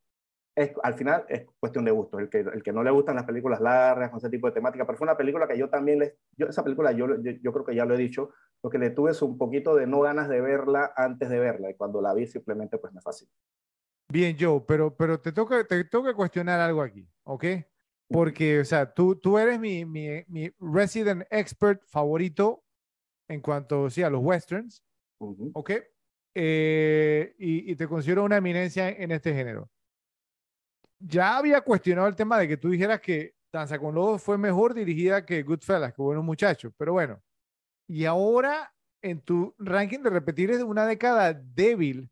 al 0.56 0.94
final 0.94 1.24
es 1.28 1.46
cuestión 1.60 1.84
de 1.84 1.90
gusto. 1.90 2.18
El 2.18 2.30
que, 2.30 2.40
el 2.40 2.62
que 2.62 2.72
no 2.72 2.82
le 2.82 2.90
gustan 2.90 3.16
las 3.16 3.24
películas 3.24 3.60
largas 3.60 4.10
con 4.10 4.18
ese 4.18 4.30
tipo 4.30 4.46
de 4.46 4.54
temática, 4.54 4.86
pero 4.86 4.96
fue 4.96 5.04
una 5.04 5.16
película 5.16 5.46
que 5.46 5.58
yo 5.58 5.68
también, 5.68 5.98
les, 5.98 6.14
yo, 6.36 6.46
esa 6.46 6.64
película 6.64 6.92
yo, 6.92 7.06
yo, 7.42 7.52
creo 7.52 7.64
que 7.64 7.74
ya 7.74 7.84
lo 7.84 7.94
he 7.94 7.98
dicho, 7.98 8.30
porque 8.60 8.78
le 8.78 8.90
tuve 8.90 9.12
un 9.20 9.36
poquito 9.36 9.74
de 9.74 9.86
no 9.86 10.00
ganas 10.00 10.28
de 10.28 10.40
verla 10.40 10.92
antes 10.96 11.28
de 11.28 11.38
verla 11.38 11.70
y 11.70 11.74
cuando 11.74 12.00
la 12.00 12.14
vi 12.14 12.26
simplemente 12.26 12.78
pues 12.78 12.92
me 12.94 13.02
fascinó. 13.02 13.30
Bien, 14.08 14.36
Joe, 14.38 14.62
pero, 14.66 14.96
pero 14.96 15.20
te 15.20 15.32
toca 15.32 15.64
te 15.64 15.84
tengo 15.84 16.04
que 16.04 16.14
cuestionar 16.14 16.60
algo 16.60 16.80
aquí, 16.80 17.06
¿ok? 17.24 17.44
Porque, 18.08 18.60
o 18.60 18.64
sea, 18.64 18.94
tú, 18.94 19.16
tú 19.16 19.36
eres 19.36 19.58
mi, 19.58 19.84
mi, 19.84 20.24
mi 20.28 20.50
resident 20.60 21.24
expert 21.28 21.82
favorito 21.86 22.62
en 23.28 23.40
cuanto 23.40 23.90
sí, 23.90 24.02
a 24.02 24.10
los 24.10 24.22
westerns, 24.22 24.82
¿ok? 25.18 25.72
Eh, 26.34 27.34
y, 27.38 27.72
y 27.72 27.76
te 27.76 27.88
considero 27.88 28.24
una 28.24 28.36
eminencia 28.36 28.88
en 28.88 29.10
este 29.10 29.34
género 29.34 29.68
ya 30.98 31.36
había 31.36 31.60
cuestionado 31.60 32.08
el 32.08 32.16
tema 32.16 32.38
de 32.38 32.48
que 32.48 32.56
tú 32.56 32.70
dijeras 32.70 33.00
que 33.00 33.34
Danza 33.52 33.78
con 33.78 33.94
Lobos 33.94 34.22
fue 34.22 34.36
mejor 34.36 34.74
dirigida 34.74 35.24
que 35.24 35.42
Goodfellas, 35.42 35.92
que 35.94 36.02
buenos 36.02 36.24
muchachos, 36.24 36.72
pero 36.76 36.92
bueno. 36.92 37.22
Y 37.86 38.04
ahora 38.04 38.72
en 39.02 39.20
tu 39.20 39.54
ranking 39.58 40.00
de 40.00 40.10
repetir 40.10 40.50
es 40.50 40.58
de 40.58 40.64
una 40.64 40.86
década 40.86 41.32
débil 41.32 42.10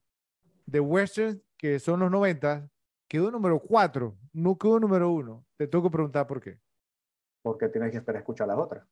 de 0.66 0.80
westerns 0.80 1.40
que 1.56 1.78
son 1.78 2.00
los 2.00 2.10
90, 2.10 2.68
quedó 3.08 3.30
número 3.30 3.58
4, 3.60 4.16
no 4.32 4.58
quedó 4.58 4.80
número 4.80 5.10
1. 5.10 5.46
Te 5.56 5.66
tengo 5.66 5.84
que 5.84 5.90
preguntar 5.90 6.26
por 6.26 6.40
qué. 6.40 6.58
Porque 7.42 7.68
tienes 7.68 7.90
que 7.90 7.98
esperar 7.98 8.16
a 8.16 8.20
escuchar 8.20 8.48
las 8.48 8.58
otras. 8.58 8.86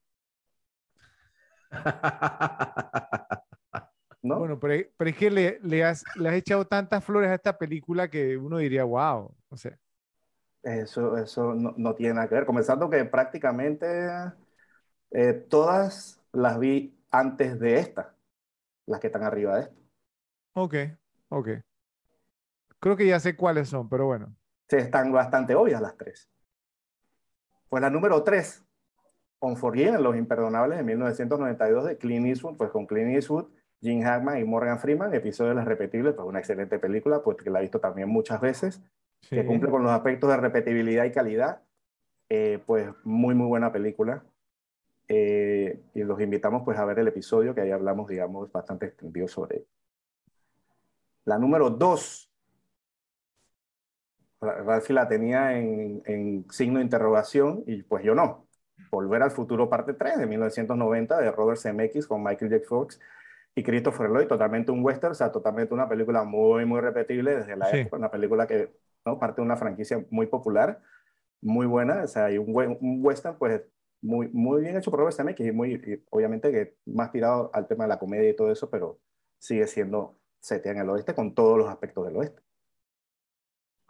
¿No? 4.22 4.38
Bueno, 4.38 4.60
pero, 4.60 4.74
es 4.98 5.16
que 5.16 5.30
le, 5.30 5.58
le, 5.62 5.84
has, 5.84 6.04
le, 6.16 6.28
has, 6.28 6.34
echado 6.36 6.64
tantas 6.64 7.02
flores 7.04 7.30
a 7.30 7.34
esta 7.34 7.58
película 7.58 8.08
que 8.08 8.36
uno 8.36 8.58
diría, 8.58 8.84
wow, 8.84 9.34
no 9.50 9.56
sé. 9.56 9.78
Eso, 10.62 11.16
eso 11.18 11.54
no, 11.54 11.94
tiene 11.94 12.14
nada 12.14 12.28
que 12.28 12.36
ver. 12.36 12.46
Comenzando 12.46 12.88
que 12.88 13.04
prácticamente 13.04 13.86
eh, 15.10 15.32
todas 15.48 16.22
las 16.32 16.58
vi 16.58 16.96
antes 17.10 17.58
de 17.58 17.78
esta, 17.78 18.14
las 18.86 19.00
que 19.00 19.08
están 19.08 19.24
arriba 19.24 19.56
de 19.56 19.62
esta. 19.62 19.74
Ok, 20.54 20.74
ok. 21.30 21.48
Creo 22.78 22.96
que 22.96 23.06
ya 23.06 23.18
sé 23.18 23.36
cuáles 23.36 23.68
son, 23.68 23.88
pero 23.88 24.06
bueno. 24.06 24.34
Sí, 24.68 24.76
están 24.76 25.12
bastante 25.12 25.54
obvias 25.54 25.80
las 25.80 25.96
tres. 25.96 26.28
Pues 27.68 27.80
la 27.80 27.90
número 27.90 28.22
tres, 28.22 28.64
Unforgiven, 29.40 30.02
Los 30.02 30.16
Imperdonables 30.16 30.78
de 30.78 30.84
1992 30.84 31.84
de 31.84 31.98
Clint 31.98 32.26
Eastwood, 32.26 32.56
pues 32.56 32.70
con 32.70 32.86
Clint 32.86 33.14
Eastwood, 33.14 33.46
Jim 33.80 34.02
Hackman 34.02 34.38
y 34.38 34.44
Morgan 34.44 34.78
Freeman, 34.78 35.12
episodio 35.14 35.50
de 35.50 35.56
Las 35.56 35.64
Repetibles, 35.64 36.14
pues 36.14 36.26
una 36.26 36.38
excelente 36.38 36.78
película, 36.78 37.22
pues 37.22 37.38
que 37.38 37.50
la 37.50 37.58
he 37.58 37.62
visto 37.62 37.80
también 37.80 38.08
muchas 38.08 38.40
veces 38.40 38.82
que 39.28 39.46
cumple 39.46 39.70
con 39.70 39.82
los 39.82 39.92
aspectos 39.92 40.30
de 40.30 40.36
repetibilidad 40.36 41.04
y 41.04 41.12
calidad. 41.12 41.62
Eh, 42.28 42.62
pues 42.64 42.88
muy, 43.04 43.34
muy 43.34 43.46
buena 43.46 43.72
película. 43.72 44.24
Eh, 45.08 45.82
y 45.94 46.02
los 46.02 46.20
invitamos 46.20 46.62
pues 46.64 46.78
a 46.78 46.84
ver 46.84 46.98
el 46.98 47.08
episodio 47.08 47.54
que 47.54 47.60
ahí 47.60 47.70
hablamos, 47.70 48.08
digamos, 48.08 48.50
bastante 48.50 48.86
extendido 48.86 49.28
sobre 49.28 49.58
él. 49.58 49.66
La 51.24 51.38
número 51.38 51.70
dos, 51.70 52.30
Ralphie 54.40 54.94
la 54.94 55.06
tenía 55.08 55.58
en, 55.58 56.02
en, 56.06 56.50
signo 56.50 56.78
de 56.78 56.84
interrogación 56.84 57.62
y 57.66 57.82
pues 57.82 58.04
yo 58.04 58.14
no. 58.14 58.46
Volver 58.90 59.22
al 59.22 59.30
futuro 59.30 59.68
parte 59.68 59.94
3 59.94 60.18
de 60.18 60.26
1990 60.26 61.20
de 61.20 61.30
Robert 61.30 61.60
Zemeckis 61.60 62.06
con 62.06 62.22
Michael 62.22 62.50
J. 62.50 62.64
Fox 62.66 62.98
y 63.54 63.62
Christopher 63.62 64.08
Lloyd, 64.08 64.28
totalmente 64.28 64.72
un 64.72 64.84
western, 64.84 65.12
o 65.12 65.14
sea, 65.14 65.30
totalmente 65.30 65.74
una 65.74 65.88
película 65.88 66.24
muy, 66.24 66.64
muy 66.64 66.80
repetible 66.80 67.36
desde 67.36 67.56
la 67.56 67.70
época, 67.70 67.96
una 67.96 68.10
película 68.10 68.46
que 68.46 68.70
¿no? 69.04 69.18
Parte 69.18 69.40
de 69.40 69.46
una 69.46 69.56
franquicia 69.56 70.04
muy 70.10 70.26
popular, 70.26 70.80
muy 71.40 71.66
buena, 71.66 72.04
o 72.04 72.06
sea, 72.06 72.26
hay 72.26 72.38
un, 72.38 72.54
un 72.80 73.04
western, 73.04 73.36
pues, 73.38 73.62
muy, 74.00 74.28
muy 74.28 74.62
bien 74.62 74.76
hecho 74.76 74.90
por 74.90 75.00
Robert 75.00 75.16
Zemeckis 75.16 75.46
y 75.46 75.52
muy, 75.52 76.04
obviamente 76.10 76.50
que 76.50 76.76
más 76.86 77.12
tirado 77.12 77.50
al 77.54 77.68
tema 77.68 77.84
de 77.84 77.88
la 77.88 77.98
comedia 77.98 78.28
y 78.30 78.36
todo 78.36 78.50
eso, 78.50 78.68
pero 78.68 79.00
sigue 79.38 79.66
siendo 79.66 80.18
setea 80.40 80.72
en 80.72 80.78
el 80.78 80.90
oeste 80.90 81.14
con 81.14 81.34
todos 81.34 81.58
los 81.58 81.68
aspectos 81.68 82.06
del 82.06 82.16
oeste. 82.16 82.42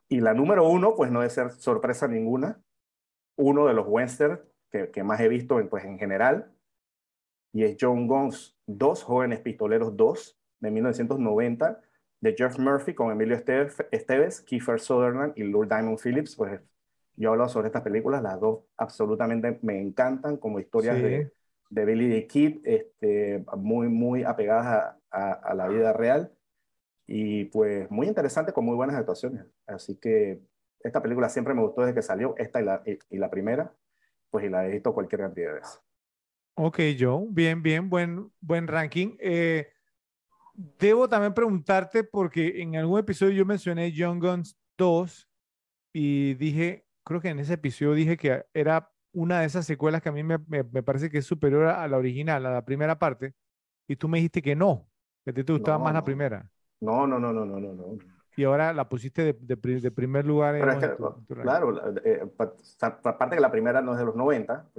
Y 0.09 0.21
la 0.21 0.35
número 0.35 0.69
uno, 0.69 0.95
pues 0.95 1.11
no 1.11 1.21
debe 1.21 1.31
ser 1.31 1.51
sorpresa 1.53 2.07
ninguna, 2.09 2.63
uno 3.37 3.67
de 3.67 3.73
los 3.73 3.87
westerns 3.89 4.41
que, 4.71 4.91
que, 4.91 5.03
más 5.03 5.21
he 5.21 5.29
visto 5.29 5.59
en, 5.61 5.69
pues, 5.71 5.85
en 5.85 5.99
general, 5.99 6.52
y 7.53 7.65
es 7.65 7.77
John 7.81 8.07
Gunn's 8.07 8.57
Dos 8.67 9.03
Jóvenes 9.03 9.41
Pistoleros 9.41 9.97
2, 9.97 10.39
de 10.61 10.71
1990, 10.71 11.81
de 12.21 12.35
Jeff 12.37 12.59
Murphy 12.59 12.95
con 12.95 13.11
Emilio 13.11 13.37
Esteves, 13.37 14.41
Kiefer 14.43 14.81
Sutherland 14.81 15.33
y 15.37 15.43
Lord 15.43 15.69
Diamond 15.69 15.99
Phillips, 15.99 16.37
pues 16.37 16.61
yo 17.17 17.31
hablo 17.31 17.49
sobre 17.49 17.67
estas 17.67 17.83
películas, 17.83 18.23
las 18.23 18.41
dos 18.41 18.61
absolutamente 18.77 19.59
me 19.63 19.81
encantan 19.81 20.37
como 20.37 20.61
historias 20.61 20.97
de, 20.97 21.31
de, 21.69 21.85
Billy 21.85 22.09
the 22.09 22.27
Kid, 22.27 22.61
este, 22.65 23.45
muy, 23.57 23.89
muy 23.89 24.23
apegadas 24.23 24.97
a, 25.11 25.33
a, 25.33 25.55
la 25.55 25.69
vida 25.69 25.93
real 25.93 26.33
y 27.07 27.47
pues 27.47 27.91
muy 27.91 28.07
interesante 28.07 28.53
con 28.53 28.65
muy 28.65 28.77
buenas 28.77 28.97
actuaciones. 28.97 29.45
Así 29.67 29.97
que 29.97 30.41
esta 30.81 31.03
película 31.03 31.29
siempre 31.29 31.55
me 31.55 31.63
gustó 31.63 31.83
desde 31.83 31.95
que 31.95 32.03
salió, 32.03 32.35
esta 32.39 32.61
y 32.61 32.65
la, 32.65 32.83
y, 32.87 33.19
la 33.19 33.31
primera, 33.31 33.75
pues 34.31 34.45
y 34.45 34.49
la 34.49 34.67
he 34.67 34.71
visto 34.71 34.95
cualquier 34.95 35.23
cantidad 35.23 35.49
de 35.49 35.55
veces. 35.55 35.81
Ok, 36.55 36.81
Joe, 36.99 37.27
bien, 37.31 37.63
bien, 37.63 37.89
buen, 37.89 38.31
buen 38.41 38.67
ranking. 38.67 39.17
Eh, 39.19 39.69
Debo 40.55 41.09
también 41.09 41.33
preguntarte, 41.33 42.05
porque 42.05 42.61
en 42.61 42.77
algún 42.77 42.99
episodio 42.99 43.33
yo 43.33 43.47
mencioné 43.47 43.93
Young 43.93 44.23
Guns 44.23 44.59
2 44.77 45.29
y 45.95 46.35
dije, 46.35 46.87
creo 47.05 47.21
que 47.21 47.31
en 47.31 47.39
ese 47.39 47.55
episodio 47.55 47.95
dije 47.95 48.17
que 48.19 48.45
era 48.53 48.91
una 49.13 49.41
de 49.41 49.47
esas 49.47 49.65
secuelas 49.65 50.03
que 50.03 50.11
a 50.11 50.13
mí 50.13 50.23
me, 50.23 50.39
me, 50.49 50.83
parece 50.83 51.11
que 51.11 51.19
es 51.19 51.27
superior 51.27 51.67
a 51.67 51.89
la 51.89 51.97
original, 51.97 52.45
a 52.45 52.51
la 52.51 52.65
primera 52.65 52.99
parte, 52.99 53.35
y 53.89 53.97
tú 53.97 54.09
me 54.09 54.19
dijiste 54.19 54.43
que 54.43 54.55
no, 54.55 54.87
que 55.25 55.33
te, 55.33 55.53
gustaba 55.53 55.79
más 55.79 55.95
la 55.95 56.05
primera. 56.05 56.51
No, 56.81 57.07
no, 57.07 57.19
no, 57.19 57.33
no, 57.33 57.47
no, 57.47 57.59
no, 57.59 57.73
no 57.73 58.12
y 58.37 58.45
ahora 58.45 58.73
la 58.73 58.89
pusiste 58.89 59.23
de, 59.23 59.57
de, 59.57 59.91
primer 59.91 60.25
lugar. 60.25 60.57
En 60.57 60.63
claro, 61.43 61.97
eh, 62.05 62.23
aparte 62.79 63.37
que 63.37 63.41
la 63.41 63.51
primera 63.51 63.83
no 63.83 63.93
es 63.93 63.99
de 63.99 64.05
los 64.05 64.17
90, 64.17 64.71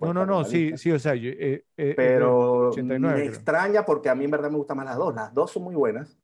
No, 0.00 0.12
no, 0.12 0.26
no, 0.26 0.44
sí, 0.44 0.76
sí, 0.76 0.90
o 0.90 0.98
sea, 0.98 1.14
eh, 1.14 1.64
eh, 1.76 1.94
pero 1.96 2.72
me 2.82 3.24
extraña 3.24 3.84
porque 3.84 4.08
a 4.08 4.14
mí 4.14 4.24
en 4.24 4.30
verdad 4.30 4.50
me 4.50 4.56
gustan 4.56 4.76
más 4.78 4.86
las 4.86 4.96
dos. 4.96 5.14
Las 5.14 5.32
dos 5.32 5.52
son 5.52 5.64
muy 5.64 5.74
buenas. 5.74 6.18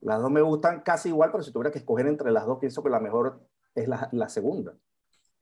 Las 0.00 0.20
dos 0.20 0.30
me 0.30 0.40
gustan 0.42 0.80
casi 0.80 1.08
igual, 1.08 1.30
pero 1.30 1.42
si 1.42 1.52
tuviera 1.52 1.70
que 1.70 1.78
escoger 1.78 2.06
entre 2.06 2.30
las 2.30 2.46
dos, 2.46 2.58
pienso 2.58 2.82
que 2.82 2.90
la 2.90 3.00
mejor 3.00 3.40
es 3.74 3.88
la, 3.88 4.08
la 4.12 4.28
segunda. 4.28 4.74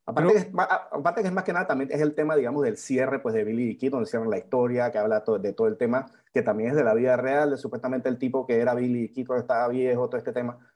Aparte, 0.09 0.33
que 0.33 0.39
es, 0.39 0.49
aparte 0.55 1.21
que 1.21 1.29
es 1.29 1.35
más 1.35 1.45
que 1.45 1.53
nada 1.53 1.67
también 1.67 1.91
es 1.93 2.01
el 2.01 2.15
tema, 2.15 2.35
digamos, 2.35 2.63
del 2.63 2.79
cierre 2.79 3.19
pues, 3.19 3.35
de 3.35 3.45
Billy 3.45 3.77
Kid, 3.77 3.91
donde 3.91 4.09
cierran 4.09 4.31
la 4.31 4.39
historia, 4.39 4.91
que 4.91 4.97
habla 4.97 5.23
de 5.39 5.53
todo 5.53 5.67
el 5.67 5.77
tema, 5.77 6.07
que 6.33 6.41
también 6.41 6.71
es 6.71 6.77
de 6.77 6.83
la 6.83 6.95
vida 6.95 7.19
real, 7.19 7.51
de 7.51 7.59
supuestamente 7.59 8.09
el 8.09 8.19
tipo 8.19 8.47
que 8.47 8.59
era 8.59 8.75
Billy 8.75 9.11
Kid 9.11 9.27
cuando 9.27 9.43
estaba 9.43 9.69
viejo, 9.69 10.09
todo 10.09 10.17
este 10.17 10.33
tema. 10.33 10.68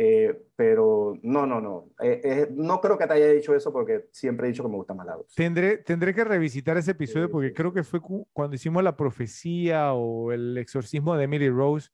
Eh, 0.00 0.46
pero 0.54 1.18
no, 1.24 1.44
no, 1.44 1.60
no. 1.60 1.88
Eh, 2.00 2.20
eh, 2.22 2.48
no 2.52 2.80
creo 2.80 2.96
que 2.96 3.08
te 3.08 3.14
haya 3.14 3.32
dicho 3.32 3.52
eso 3.52 3.72
porque 3.72 4.06
siempre 4.12 4.46
he 4.46 4.50
dicho 4.52 4.62
que 4.62 4.68
me 4.68 4.76
gusta 4.76 4.94
más 4.94 5.04
la 5.04 5.16
dos. 5.16 5.34
Tendré, 5.34 5.78
tendré 5.78 6.14
que 6.14 6.22
revisitar 6.22 6.76
ese 6.76 6.92
episodio 6.92 7.28
porque 7.28 7.52
creo 7.52 7.72
que 7.72 7.82
fue 7.82 7.98
cuando 8.32 8.54
hicimos 8.54 8.84
la 8.84 8.96
profecía 8.96 9.92
o 9.94 10.30
el 10.30 10.56
exorcismo 10.56 11.16
de 11.16 11.24
Emily 11.24 11.50
Rose 11.50 11.88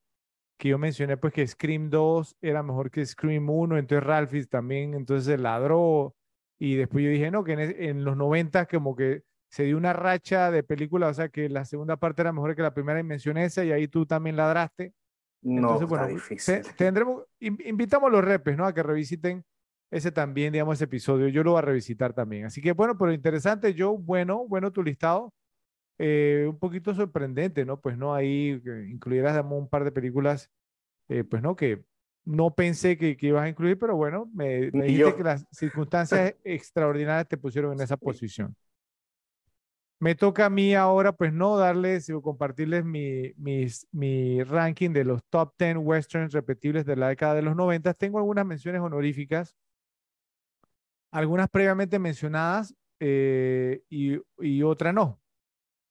que 0.59 0.69
yo 0.69 0.77
mencioné 0.77 1.17
pues 1.17 1.33
que 1.33 1.47
Scream 1.47 1.89
2 1.89 2.37
era 2.43 2.63
mejor 2.63 2.91
que 2.91 3.07
Scream 3.07 3.49
1, 3.49 3.79
entonces 3.79 4.07
Ralphie 4.07 4.45
también 4.45 4.93
entonces 4.93 5.25
se 5.25 5.39
ladró 5.39 6.15
y 6.59 6.77
después 6.77 7.05
yo 7.05 7.11
dije, 7.11 7.31
no, 7.31 7.43
que 7.43 7.55
en, 7.55 7.61
en 7.61 8.05
los 8.05 8.19
90 8.19 8.67
como 8.67 8.95
que 8.95 9.23
se 9.49 9.65
dio 9.65 9.79
una 9.79 9.95
racha 9.95 10.51
de 10.51 10.63
películas, 10.63 11.13
o 11.13 11.15
sea 11.15 11.31
que 11.31 11.49
la 11.49 11.65
segunda 11.65 11.97
parte 11.97 12.21
era 12.21 12.35
mejor 12.35 12.55
que 12.55 12.61
la 12.61 12.75
primera 12.75 13.01
y 13.01 13.03
mencioné 13.03 13.47
esa 13.47 13.65
y 13.65 13.73
ahí 13.73 13.89
tú 13.89 14.05
también 14.05 14.37
ladraste. 14.37 14.93
No, 15.45 15.75
Entonces, 15.75 15.89
bueno, 15.89 16.07
difícil. 16.09 16.63
tendremos, 16.77 17.23
invitamos 17.39 18.09
a 18.09 18.13
los 18.13 18.25
repes, 18.25 18.57
¿no? 18.57 18.65
A 18.65 18.73
que 18.73 18.83
revisiten 18.83 19.45
ese 19.91 20.11
también, 20.11 20.53
digamos, 20.53 20.79
ese 20.79 20.85
episodio. 20.85 21.29
Yo 21.29 21.45
lo 21.45 21.53
voy 21.53 21.59
a 21.59 21.63
revisitar 21.63 22.15
también. 22.15 22.47
Así 22.47 22.61
que 22.61 22.73
bueno, 22.73 22.97
pero 22.99 23.13
interesante, 23.13 23.75
Joe, 23.79 23.97
bueno, 24.01 24.47
bueno 24.49 24.73
tu 24.73 24.83
listado. 24.83 25.33
Eh, 25.99 26.47
un 26.49 26.59
poquito 26.59 26.95
sorprendente, 26.95 27.65
¿no? 27.65 27.81
Pues 27.81 27.97
no, 27.97 28.15
ahí 28.15 28.61
incluirás 28.89 29.41
un 29.45 29.69
par 29.69 29.85
de 29.85 29.93
películas, 29.93 30.51
eh, 31.09 31.23
pues 31.23 31.41
no, 31.41 31.55
que 31.55 31.85
no 32.25 32.53
pensé 32.55 32.97
que, 32.97 33.17
que, 33.17 33.29
ibas 33.29 33.45
a 33.45 33.49
incluir, 33.49 33.79
pero 33.79 33.95
bueno, 33.95 34.29
me, 34.35 34.71
me 34.73 34.87
dijiste 34.87 35.15
que 35.15 35.23
las 35.23 35.47
circunstancias 35.53 36.35
extraordinarias 36.45 37.29
te 37.29 37.37
pusieron 37.37 37.75
en 37.75 37.83
esa 37.83 37.97
posición. 37.97 38.57
Me 40.05 40.15
toca 40.15 40.45
a 40.45 40.51
mí 40.51 40.75
ahora, 40.75 41.13
pues 41.13 41.33
no 41.33 41.57
darles 41.57 42.11
o 42.11 42.21
compartirles 42.21 42.85
mi, 42.85 43.33
mi 43.39 44.43
ranking 44.43 44.91
de 44.91 45.03
los 45.03 45.25
top 45.31 45.55
10 45.59 45.79
westerns 45.79 46.35
repetibles 46.35 46.85
de 46.85 46.95
la 46.95 47.09
década 47.09 47.33
de 47.33 47.41
los 47.41 47.57
90. 47.57 47.95
Tengo 47.95 48.19
algunas 48.19 48.45
menciones 48.45 48.83
honoríficas, 48.83 49.57
algunas 51.11 51.49
previamente 51.49 51.99
mencionadas 51.99 52.75
eh, 53.01 53.83
y, 53.89 54.19
y 54.41 54.63
otra 54.63 54.93
no. 54.93 55.23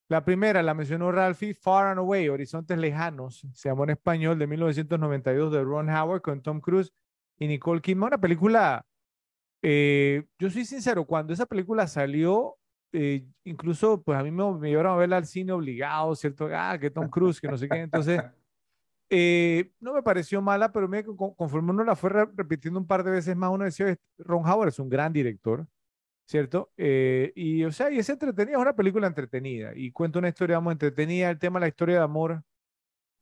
La 0.10 0.24
primera 0.24 0.62
la 0.62 0.76
mencionó 0.76 1.12
Ralphie, 1.12 1.56
Far 1.56 1.88
and 1.88 1.98
Away, 1.98 2.30
Horizontes 2.30 2.78
Lejanos, 2.78 3.48
se 3.52 3.70
llamó 3.70 3.86
en 3.86 3.90
español, 3.90 4.38
de 4.38 4.46
1992, 4.46 5.52
de 5.52 5.64
Ron 5.64 5.90
Howard 5.90 6.22
con 6.22 6.44
Tom 6.44 6.62
Cruise 6.62 6.94
y 7.40 7.48
Nicole 7.48 7.82
Kidman. 7.82 8.10
Una 8.10 8.22
película, 8.22 8.86
eh, 9.64 10.28
yo 10.38 10.52
soy 10.52 10.66
sincero, 10.66 11.04
cuando 11.06 11.34
esa 11.34 11.48
película 11.48 11.88
salió, 11.88 12.60
eh, 12.94 13.26
incluso, 13.44 14.02
pues 14.04 14.18
a 14.18 14.24
mí 14.24 14.30
me, 14.30 14.54
me, 14.54 14.70
llevaron 14.70 14.94
a 14.94 14.98
verla 14.98 15.18
al 15.18 15.26
cine 15.26 15.52
obligado, 15.52 16.16
¿cierto? 16.16 16.48
Ah, 16.54 16.78
que 16.80 16.92
Tom 16.92 17.10
Cruise, 17.10 17.42
que 17.42 17.48
no 17.48 17.58
sé 17.58 17.68
qué. 17.68 17.78
Entonces, 17.80 18.22
eh, 19.10 19.72
no 19.80 19.94
me 19.94 20.04
pareció 20.04 20.42
mala, 20.42 20.72
pero 20.72 20.88
me, 20.88 21.04
conforme 21.04 21.72
uno 21.72 21.84
la 21.84 21.96
fue 21.96 22.12
repitiendo 22.12 22.80
un 22.80 22.86
par 22.88 23.04
de 23.04 23.12
veces 23.12 23.36
más, 23.36 23.50
uno 23.50 23.66
decía, 23.66 23.98
Ron 24.20 24.48
Howard 24.48 24.70
es 24.70 24.80
un 24.80 24.90
gran 24.90 25.12
director, 25.12 25.68
¿cierto? 26.28 26.72
Eh, 26.78 27.34
y, 27.36 27.64
o 27.64 27.72
sea, 27.72 27.92
y 27.92 27.98
es 27.98 28.10
entretenida, 28.10 28.58
es 28.58 28.62
una 28.62 28.76
película 28.76 29.08
entretenida 29.08 29.72
y 29.76 29.92
cuenta 29.92 30.20
una 30.20 30.30
historia, 30.30 30.60
muy 30.60 30.74
entretenida, 30.74 31.32
el 31.32 31.40
tema 31.40 31.60
de 31.60 31.66
la 31.66 31.70
historia 31.70 31.96
de 31.96 32.04
amor, 32.04 32.44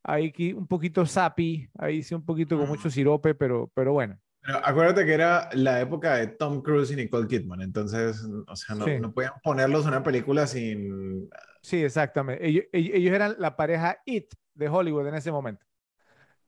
ahí 0.03 0.33
un 0.53 0.67
poquito 0.67 1.05
sappy, 1.05 1.69
ahí 1.77 2.03
sí 2.03 2.13
un 2.13 2.25
poquito 2.25 2.57
con 2.57 2.67
mucho 2.67 2.89
sirope, 2.89 3.35
pero, 3.35 3.71
pero 3.73 3.93
bueno. 3.93 4.19
Pero 4.43 4.59
acuérdate 4.65 5.05
que 5.05 5.13
era 5.13 5.49
la 5.53 5.79
época 5.81 6.15
de 6.15 6.27
Tom 6.27 6.61
Cruise 6.61 6.91
y 6.91 6.95
Nicole 6.95 7.27
Kidman, 7.27 7.61
entonces, 7.61 8.23
o 8.47 8.55
sea, 8.55 8.75
no, 8.75 8.87
no 8.99 9.13
podían 9.13 9.33
ponerlos 9.43 9.83
en 9.83 9.89
una 9.89 10.03
película 10.03 10.47
sin... 10.47 11.29
Sí, 11.61 11.83
exactamente. 11.83 12.47
Ellos, 12.47 12.65
ellos, 12.71 13.13
eran 13.13 13.35
la 13.37 13.55
pareja 13.55 13.99
It 14.05 14.33
de 14.55 14.67
Hollywood 14.67 15.07
en 15.07 15.15
ese 15.15 15.31
momento. 15.31 15.63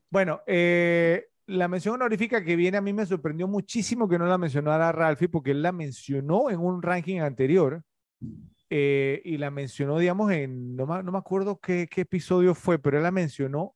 Bueno, 0.10 0.42
eh, 0.48 1.28
la 1.46 1.68
mención 1.68 1.94
honorífica 1.96 2.44
que 2.44 2.56
viene 2.56 2.78
a 2.78 2.82
mí 2.82 2.94
me 2.94 3.06
sorprendió 3.06 3.48
muchísimo 3.48 4.10
que 4.10 4.18
no 4.18 4.26
la 4.26 4.40
mencionara 4.40 4.92
Ralphie, 4.92 5.30
porque 5.30 5.52
él 5.52 5.62
la 5.62 5.72
mencionó 5.72 6.50
en 6.50 6.60
un 6.60 6.82
ranking 6.82 7.20
anterior 7.20 7.84
eh, 8.72 9.22
y 9.24 9.38
la 9.38 9.52
mencionó, 9.52 10.00
digamos, 10.00 10.32
en, 10.32 10.76
no, 10.76 11.04
no 11.04 11.12
me 11.12 11.18
acuerdo 11.20 11.60
qué, 11.60 11.88
qué 11.88 12.02
episodio 12.02 12.56
fue, 12.56 12.80
pero 12.80 12.98
él 12.98 13.04
la 13.04 13.12
mencionó 13.12 13.76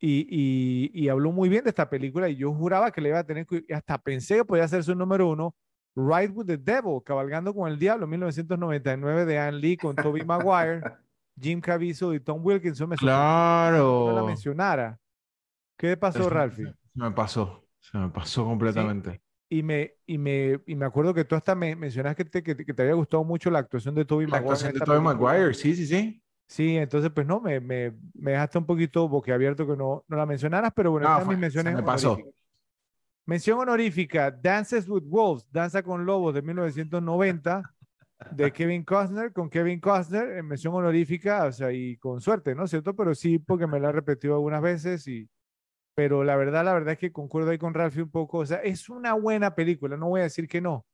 y, 0.00 0.90
y, 0.94 1.08
habló 1.10 1.30
muy 1.30 1.50
bien 1.50 1.62
de 1.62 1.70
esta 1.70 1.90
película 1.90 2.28
y 2.28 2.36
yo 2.36 2.52
juraba 2.54 2.90
que 2.90 3.02
le 3.02 3.10
iba 3.10 3.18
a 3.18 3.24
tener, 3.24 3.46
hasta 3.70 3.98
pensé 3.98 4.36
que 4.36 4.44
podía 4.46 4.66
ser 4.66 4.82
su 4.82 4.94
número 4.94 5.28
uno, 5.28 5.54
Ride 5.94 6.28
with 6.28 6.46
the 6.46 6.56
Devil, 6.56 7.02
Cabalgando 7.04 7.52
con 7.54 7.70
el 7.70 7.78
Diablo, 7.78 8.06
1999 8.06 9.26
de 9.26 9.38
Anne 9.38 9.58
Lee 9.58 9.76
con 9.76 9.94
Tobey 9.94 10.24
Maguire, 10.24 10.80
Jim 11.38 11.60
Caviezel 11.60 12.14
y 12.14 12.20
Tom 12.20 12.44
Wilkinson. 12.44 12.88
Me 12.88 12.96
claro. 12.96 14.06
no 14.08 14.16
la 14.16 14.22
mencionara. 14.22 14.98
¿Qué 15.76 15.96
pasó, 15.96 16.30
Ralphie? 16.30 16.66
Se 16.66 17.00
me 17.00 17.10
pasó, 17.10 17.66
se 17.78 17.98
me 17.98 18.08
pasó 18.08 18.44
completamente. 18.44 19.20
Y 19.48 19.62
me, 19.62 19.94
y, 20.06 20.16
me, 20.16 20.60
y 20.66 20.76
me 20.76 20.86
acuerdo 20.86 21.12
que 21.12 21.24
tú 21.24 21.34
hasta 21.34 21.54
me 21.54 21.74
mencionaste 21.74 22.24
que 22.24 22.54
te, 22.54 22.64
que, 22.64 22.72
te 22.72 22.82
había 22.82 22.94
gustado 22.94 23.24
mucho 23.24 23.50
la 23.50 23.58
actuación 23.58 23.94
de 23.96 24.04
Tobey 24.04 24.26
Maguire. 24.26 24.46
La 24.46 24.52
actuación 24.52 24.72
de 24.72 24.80
Tobey 24.80 25.00
Maguire, 25.00 25.54
sí, 25.54 25.74
sí, 25.74 25.86
sí. 25.86 26.22
Sí, 26.50 26.76
entonces 26.76 27.12
pues 27.14 27.28
no, 27.28 27.40
me, 27.40 27.60
me, 27.60 27.92
me 28.12 28.32
dejaste 28.32 28.58
un 28.58 28.66
poquito 28.66 29.08
boquiabierto 29.08 29.68
que 29.68 29.76
no, 29.76 30.04
no 30.08 30.16
la 30.16 30.26
mencionaras, 30.26 30.72
pero 30.74 30.90
bueno, 30.90 31.08
no, 31.08 31.24
mis 31.24 31.38
menciones. 31.38 31.76
Me 31.76 31.82
pasó. 31.84 32.18
Mención 33.24 33.60
honorífica, 33.60 34.32
Dances 34.32 34.88
with 34.88 35.04
Wolves, 35.04 35.46
Danza 35.52 35.80
con 35.84 36.04
Lobos 36.04 36.34
de 36.34 36.42
1990, 36.42 37.72
de 38.32 38.52
Kevin 38.52 38.82
Costner, 38.82 39.32
con 39.32 39.48
Kevin 39.48 39.78
Costner, 39.78 40.38
en 40.38 40.48
mención 40.48 40.74
honorífica, 40.74 41.44
o 41.44 41.52
sea, 41.52 41.70
y 41.70 41.96
con 41.98 42.20
suerte, 42.20 42.52
¿no 42.56 42.64
es 42.64 42.70
cierto? 42.70 42.96
Pero 42.96 43.14
sí, 43.14 43.38
porque 43.38 43.68
me 43.68 43.78
la 43.78 43.90
he 43.90 43.92
repetido 43.92 44.34
algunas 44.34 44.60
veces 44.60 45.06
y, 45.06 45.30
pero 45.94 46.24
la 46.24 46.34
verdad, 46.34 46.64
la 46.64 46.72
verdad 46.72 46.94
es 46.94 46.98
que 46.98 47.12
concuerdo 47.12 47.52
ahí 47.52 47.58
con 47.58 47.74
Ralphie 47.74 48.02
un 48.02 48.10
poco, 48.10 48.38
o 48.38 48.46
sea, 48.46 48.58
es 48.58 48.88
una 48.88 49.12
buena 49.12 49.54
película, 49.54 49.96
no 49.96 50.08
voy 50.08 50.22
a 50.22 50.24
decir 50.24 50.48
que 50.48 50.60
no, 50.60 50.84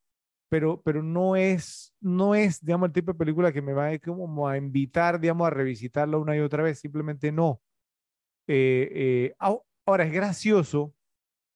pero, 0.49 0.81
pero 0.83 1.03
no, 1.03 1.37
es, 1.37 1.95
no 2.01 2.35
es, 2.35 2.65
digamos, 2.65 2.89
el 2.89 2.93
tipo 2.93 3.13
de 3.13 3.19
película 3.19 3.53
que 3.53 3.63
me 3.63 3.73
va 3.73 3.89
a, 3.89 3.99
como 3.99 4.49
a 4.49 4.57
invitar, 4.57 5.21
digamos, 5.21 5.47
a 5.47 5.51
revisitarla 5.51 6.19
una 6.19 6.37
y 6.37 6.41
otra 6.41 6.63
vez, 6.63 6.79
simplemente 6.79 7.33
no. 7.33 7.61
Eh, 8.49 8.89
eh, 8.93 9.35
ahora, 9.39 10.05
es 10.05 10.13
gracioso 10.13 10.95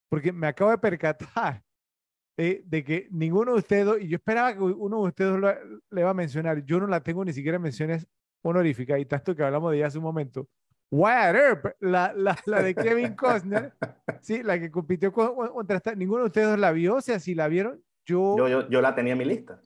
porque 0.08 0.32
me 0.32 0.48
acabo 0.48 0.72
de 0.72 0.78
percatar 0.78 1.62
eh, 2.36 2.62
de 2.64 2.84
que 2.84 3.08
ninguno 3.10 3.52
de 3.52 3.58
ustedes, 3.58 4.02
y 4.02 4.08
yo 4.08 4.16
esperaba 4.16 4.54
que 4.54 4.60
uno 4.60 5.02
de 5.02 5.08
ustedes 5.08 5.56
le 5.90 6.02
va 6.02 6.10
a 6.10 6.14
mencionar, 6.14 6.64
yo 6.64 6.80
no 6.80 6.86
la 6.86 7.02
tengo 7.02 7.24
ni 7.24 7.32
siquiera 7.32 7.56
en 7.56 7.62
menciones 7.62 8.06
honoríficas, 8.42 8.98
y 8.98 9.06
tanto 9.06 9.36
que 9.36 9.44
hablamos 9.44 9.70
de 9.70 9.78
ella 9.78 9.86
hace 9.86 9.98
un 9.98 10.04
momento. 10.04 10.48
Wyatt 10.90 11.36
Earp, 11.36 11.66
la, 11.78 12.12
la, 12.16 12.36
la, 12.46 12.62
de 12.62 12.74
Kevin 12.74 13.14
Costner, 13.14 13.72
sí, 14.22 14.42
la 14.42 14.58
que 14.58 14.72
compitió 14.72 15.12
contra 15.12 15.76
esta, 15.76 15.94
ninguno 15.94 16.22
de 16.22 16.26
ustedes 16.26 16.58
la 16.58 16.72
vio, 16.72 16.96
o 16.96 17.00
sea, 17.00 17.20
si 17.20 17.36
la 17.36 17.46
vieron, 17.46 17.80
yo, 18.10 18.68
yo, 18.68 18.80
la 18.80 18.94
tenía 18.94 19.12
en 19.12 19.18
mi 19.18 19.24
lista. 19.24 19.60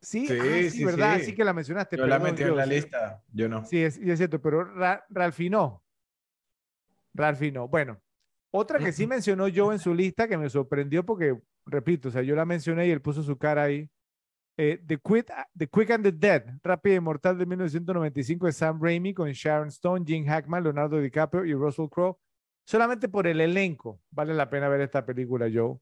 Sí, 0.00 0.26
sí, 0.26 0.38
ah, 0.40 0.70
sí, 0.70 0.84
¿verdad? 0.84 1.20
Sí. 1.20 1.34
que 1.34 1.44
la 1.44 1.52
mencionaste. 1.52 1.96
Yo 1.96 2.06
la 2.06 2.18
metí 2.18 2.42
en 2.42 2.56
la 2.56 2.66
lista, 2.66 3.22
yo 3.32 3.48
no. 3.48 3.64
Sí, 3.66 3.82
es, 3.82 3.98
es 3.98 4.18
cierto, 4.18 4.40
pero 4.40 4.64
Ra 4.64 5.04
Ralfi 5.10 5.50
no. 5.50 5.82
Ralfi 7.12 7.52
no. 7.52 7.68
Bueno, 7.68 8.00
otra 8.50 8.78
que 8.78 8.92
sí 8.92 9.06
mencionó 9.06 9.46
yo 9.48 9.72
en 9.72 9.78
su 9.78 9.94
lista 9.94 10.26
que 10.26 10.36
me 10.36 10.50
sorprendió 10.50 11.04
porque, 11.04 11.38
repito, 11.66 12.08
o 12.08 12.10
sea, 12.10 12.22
yo 12.22 12.34
la 12.34 12.44
mencioné 12.44 12.88
y 12.88 12.90
él 12.90 13.00
puso 13.00 13.22
su 13.22 13.36
cara 13.38 13.64
ahí. 13.64 13.88
Eh, 14.56 14.82
the, 14.86 14.98
Quick, 14.98 15.32
the 15.56 15.68
Quick 15.68 15.90
and 15.90 16.04
the 16.04 16.12
Dead, 16.12 16.44
Rápida 16.62 16.96
y 16.96 17.00
Mortal 17.00 17.38
de 17.38 17.46
1995 17.46 18.46
de 18.46 18.52
Sam 18.52 18.82
Raimi 18.82 19.14
con 19.14 19.30
Sharon 19.30 19.68
Stone, 19.68 20.04
Gene 20.06 20.26
Hackman, 20.26 20.62
Leonardo 20.62 21.00
DiCaprio 21.00 21.44
y 21.44 21.54
Russell 21.54 21.88
Crowe. 21.88 22.18
Solamente 22.64 23.08
por 23.08 23.26
el 23.26 23.40
elenco 23.40 24.00
vale 24.10 24.34
la 24.34 24.50
pena 24.50 24.68
ver 24.68 24.82
esta 24.82 25.06
película, 25.06 25.48
Joe. 25.52 25.78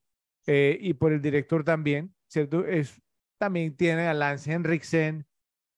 Eh, 0.50 0.78
y 0.80 0.94
por 0.94 1.12
el 1.12 1.20
director 1.20 1.62
también, 1.62 2.14
¿cierto? 2.26 2.64
Es, 2.64 3.02
también 3.36 3.76
tiene 3.76 4.08
a 4.08 4.14
Lance 4.14 4.50
Henriksen, 4.50 5.26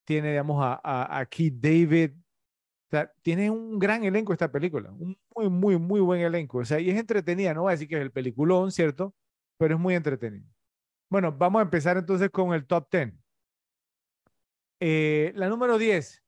tiene, 0.05 0.31
digamos, 0.31 0.63
a, 0.63 1.19
a, 1.19 1.27
Keith 1.27 1.57
David. 1.61 2.13
O 2.13 2.91
sea, 2.91 3.13
tiene 3.21 3.51
un 3.51 3.81
gran 3.81 4.05
elenco 4.05 4.33
esta 4.33 4.53
película, 4.53 4.93
un 4.93 5.19
muy, 5.35 5.49
muy, 5.49 5.77
muy 5.77 6.01
buen 6.01 6.21
elenco. 6.21 6.59
O 6.59 6.65
sea, 6.65 6.79
y 6.79 6.89
es 6.89 6.97
entretenida, 6.97 7.53
no 7.53 7.63
voy 7.63 7.71
a 7.71 7.73
decir 7.73 7.89
que 7.89 7.97
es 7.97 8.01
el 8.01 8.13
peliculón, 8.13 8.71
¿cierto? 8.71 9.13
Pero 9.59 9.75
es 9.75 9.81
muy 9.81 9.97
entretenido. 9.97 10.47
Bueno, 11.09 11.33
vamos 11.33 11.59
a 11.59 11.63
empezar 11.65 11.97
entonces 11.97 12.31
con 12.31 12.55
el 12.55 12.65
top 12.65 12.89
10. 12.93 13.13
Eh, 14.79 15.33
la 15.35 15.49
número 15.49 15.79
10, 15.79 16.23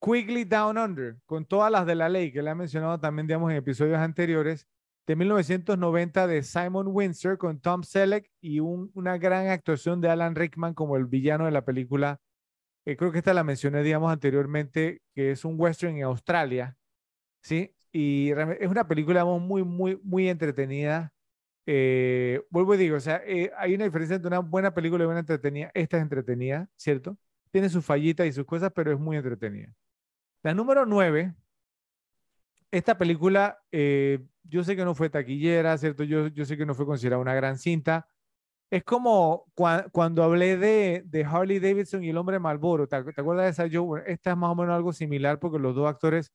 Quickly 0.00 0.44
Down 0.44 0.78
Under, 0.78 1.16
con 1.26 1.44
todas 1.46 1.72
las 1.72 1.84
de 1.84 1.96
la 1.96 2.08
ley 2.08 2.32
que 2.32 2.42
le 2.42 2.50
he 2.50 2.54
mencionado 2.54 3.00
también, 3.00 3.26
digamos, 3.26 3.50
en 3.50 3.56
episodios 3.56 3.98
anteriores 3.98 4.68
de 5.06 5.16
1990 5.16 6.26
de 6.26 6.42
Simon 6.42 6.86
Windsor 6.88 7.36
con 7.36 7.60
Tom 7.60 7.82
Selleck 7.82 8.30
y 8.40 8.60
una 8.60 9.18
gran 9.18 9.48
actuación 9.48 10.00
de 10.00 10.08
Alan 10.08 10.34
Rickman 10.34 10.74
como 10.74 10.96
el 10.96 11.06
villano 11.06 11.44
de 11.44 11.50
la 11.50 11.64
película. 11.64 12.20
Eh, 12.86 12.96
creo 12.96 13.12
que 13.12 13.18
esta 13.18 13.34
la 13.34 13.44
mencioné, 13.44 13.82
digamos, 13.82 14.12
anteriormente, 14.12 15.02
que 15.14 15.32
es 15.32 15.44
un 15.44 15.56
western 15.58 15.96
en 15.96 16.04
Australia, 16.04 16.76
¿sí? 17.42 17.74
Y 17.92 18.30
es 18.32 18.68
una 18.68 18.88
película 18.88 19.24
muy, 19.24 19.62
muy, 19.62 20.00
muy 20.02 20.28
entretenida. 20.28 21.12
Eh, 21.66 22.42
vuelvo 22.50 22.74
y 22.74 22.78
digo, 22.78 22.96
o 22.96 23.00
sea, 23.00 23.22
eh, 23.26 23.50
hay 23.56 23.74
una 23.74 23.84
diferencia 23.84 24.16
entre 24.16 24.28
una 24.28 24.40
buena 24.40 24.74
película 24.74 25.04
y 25.04 25.06
una 25.06 25.20
entretenida. 25.20 25.70
Esta 25.74 25.98
es 25.98 26.02
entretenida, 26.02 26.68
¿cierto? 26.76 27.16
Tiene 27.50 27.68
sus 27.68 27.84
fallitas 27.84 28.26
y 28.26 28.32
sus 28.32 28.44
cosas, 28.46 28.72
pero 28.74 28.92
es 28.92 28.98
muy 28.98 29.16
entretenida. 29.16 29.72
La 30.42 30.54
número 30.54 30.86
9 30.86 31.34
esta 32.74 32.98
película, 32.98 33.62
yo 34.44 34.64
sé 34.64 34.76
que 34.76 34.84
no 34.84 34.94
fue 34.94 35.10
taquillera, 35.10 35.76
¿cierto? 35.78 36.04
Yo, 36.04 36.28
yo 36.28 36.44
sé 36.44 36.56
que 36.56 36.66
no 36.66 36.74
fue 36.74 36.86
considerada 36.86 37.20
una 37.20 37.34
gran 37.34 37.58
cinta. 37.58 38.06
Es 38.70 38.84
como 38.84 39.46
cuando 39.92 40.22
hablé 40.24 40.56
de, 40.56 41.02
de, 41.06 41.24
Harley 41.24 41.60
Davidson 41.60 42.02
y 42.02 42.10
el 42.10 42.16
hombre 42.16 42.38
Malboro. 42.38 42.88
¿Te, 42.88 42.96
acuerdas 42.96 43.44
de 43.44 43.50
esa? 43.50 43.66
Yo, 43.66 43.96
esta 43.98 44.32
es 44.32 44.36
más 44.36 44.50
o 44.50 44.54
menos 44.54 44.74
algo 44.74 44.92
similar 44.92 45.38
porque 45.38 45.58
los 45.58 45.74
dos 45.74 45.88
actores 45.88 46.32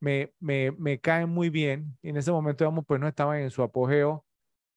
me, 0.00 0.32
me, 0.40 0.72
me 0.72 0.98
caen 1.00 1.28
muy 1.30 1.50
bien. 1.50 1.96
Y 2.02 2.10
en 2.10 2.16
ese 2.16 2.32
momento, 2.32 2.64
digamos, 2.64 2.84
pues 2.86 3.00
no 3.00 3.08
estaban 3.08 3.38
en 3.40 3.50
su 3.50 3.62
apogeo. 3.62 4.24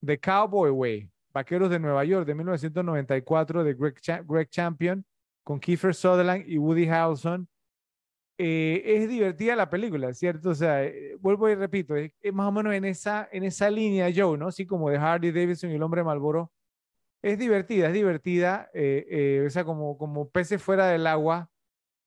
The 0.06 0.20
Cowboy 0.20 0.72
Way, 0.72 1.12
Vaqueros 1.34 1.70
de 1.70 1.80
Nueva 1.80 2.06
York, 2.06 2.26
de 2.26 2.36
1994, 2.36 3.64
de 3.64 3.74
Greg, 3.74 3.96
Greg 4.26 4.50
Champion, 4.50 5.06
con 5.44 5.60
Kiefer 5.60 5.96
Sutherland 5.96 6.46
y 6.48 6.58
Woody 6.58 6.88
Harrelson. 6.88 7.48
Eh, 8.42 8.82
es 8.86 9.10
divertida 9.10 9.54
la 9.54 9.70
película, 9.70 10.14
¿cierto? 10.14 10.52
O 10.52 10.56
sea, 10.56 10.86
eh, 10.86 11.18
vuelvo 11.20 11.50
y 11.50 11.56
repito, 11.56 11.94
es, 11.98 12.14
más 12.32 12.48
o 12.48 12.54
menos 12.54 12.74
en 12.74 12.86
esa, 12.86 13.28
en 13.34 13.44
esa 13.44 13.70
línea 13.70 14.10
Joe, 14.16 14.38
¿no? 14.38 14.48
Así 14.48 14.66
como 14.66 14.90
de 14.90 14.98
Hardy 14.98 15.34
Davidson 15.34 15.72
y 15.72 15.76
el 15.76 15.84
hombre 15.84 16.06
Malboro. 16.06 16.50
Es 17.22 17.38
divertida, 17.38 17.88
es 17.88 17.94
divertida, 17.94 18.70
eh, 18.74 19.44
o 19.46 19.50
sea, 19.50 19.66
como, 19.66 19.98
como 19.98 20.30
peces 20.30 20.64
fuera 20.64 20.88
del 20.88 21.06
agua, 21.06 21.50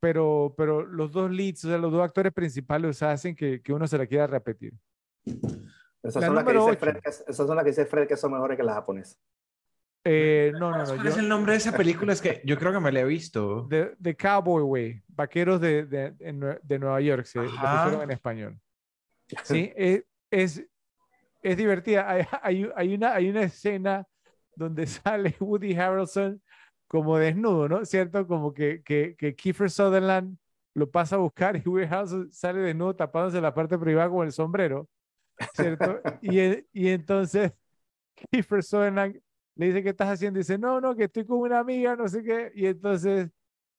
pero, 0.01 0.55
pero 0.57 0.87
los 0.87 1.13
dos 1.13 1.31
leads, 1.31 1.67
o 1.67 1.69
sea, 1.69 1.77
los 1.77 1.93
dos 1.93 2.03
actores 2.03 2.33
principales, 2.33 3.03
hacen 3.03 3.37
que, 3.37 3.61
que 3.61 3.75
uno 3.75 3.87
se 3.87 3.99
la 3.99 4.07
quiera 4.07 4.27
repetir. 4.27 4.73
Esas 6.03 6.25
son, 6.25 6.35
las 6.35 6.45
que 6.45 6.53
dice 6.55 6.77
Fred, 6.77 6.97
esas 7.05 7.47
son 7.47 7.57
las 7.57 7.65
que 7.65 7.71
dice 7.71 7.85
Fred 7.85 8.09
que 8.09 8.17
son 8.17 8.33
mejores 8.33 8.57
que 8.57 8.65
las 8.65 8.75
japonesas. 8.75 9.21
Eh, 10.05 10.53
no, 10.59 10.71
no, 10.71 10.79
no. 10.79 10.95
¿Cuál 10.97 11.07
es 11.07 11.17
el 11.17 11.29
nombre 11.29 11.53
de 11.53 11.59
esa 11.59 11.77
película? 11.77 12.13
Es 12.13 12.21
que 12.21 12.43
yo 12.45 12.59
creo 12.59 12.73
que 12.73 12.81
me 12.81 12.91
la 12.91 13.01
he 13.01 13.05
visto. 13.05 13.69
The, 13.69 14.17
Cowboy 14.17 14.63
Way, 14.63 15.03
Vaqueros 15.09 15.61
de, 15.61 15.87
de, 15.87 16.13
de 16.63 16.79
Nueva 16.79 17.01
York, 17.01 17.25
se 17.25 17.41
lo 17.41 18.03
en 18.03 18.11
español. 18.11 18.59
Sí, 19.45 19.73
es, 19.77 20.05
es, 20.31 20.63
es 21.43 21.57
divertida. 21.57 22.07
Hay, 22.11 22.27
hay, 22.43 22.71
hay, 22.77 22.95
una, 22.95 23.15
hay 23.15 23.31
una 23.31 23.45
escena 23.45 24.07
donde 24.55 24.87
sale 24.87 25.35
Woody 25.41 25.75
Harrelson 25.75 26.43
como 26.87 27.17
desnudo, 27.17 27.67
¿no? 27.67 27.85
¿Cierto? 27.87 28.27
Como 28.27 28.53
que, 28.53 28.83
que, 28.83 29.17
que 29.17 29.35
Kiefer 29.35 29.71
Sutherland 29.71 30.37
lo 30.75 30.91
pasa 30.91 31.17
a 31.17 31.21
buscar 31.21 31.57
y 31.57 31.67
Woody 31.67 31.87
Harrelson 31.87 32.31
sale 32.31 32.61
desnudo 32.61 32.95
tapándose 32.95 33.41
la 33.41 33.55
parte 33.55 33.79
privada 33.79 34.11
con 34.11 34.27
el 34.27 34.33
sombrero, 34.33 34.87
¿cierto? 35.55 36.01
y, 36.23 36.39
y 36.73 36.89
entonces 36.89 37.53
Kiefer 38.31 38.63
Sutherland 38.63 39.19
le 39.55 39.67
dice, 39.67 39.83
¿qué 39.83 39.91
estás 39.91 40.09
haciendo? 40.09 40.39
dice, 40.39 40.59
no, 40.59 40.81
no, 40.81 40.95
que 40.97 41.05
estoy 41.05 41.27
con 41.27 41.39
una 41.39 41.59
amiga, 41.61 41.97
no 41.97 42.09
sé 42.09 42.23
qué. 42.23 42.53
Y 42.55 42.67
entonces 42.67 43.31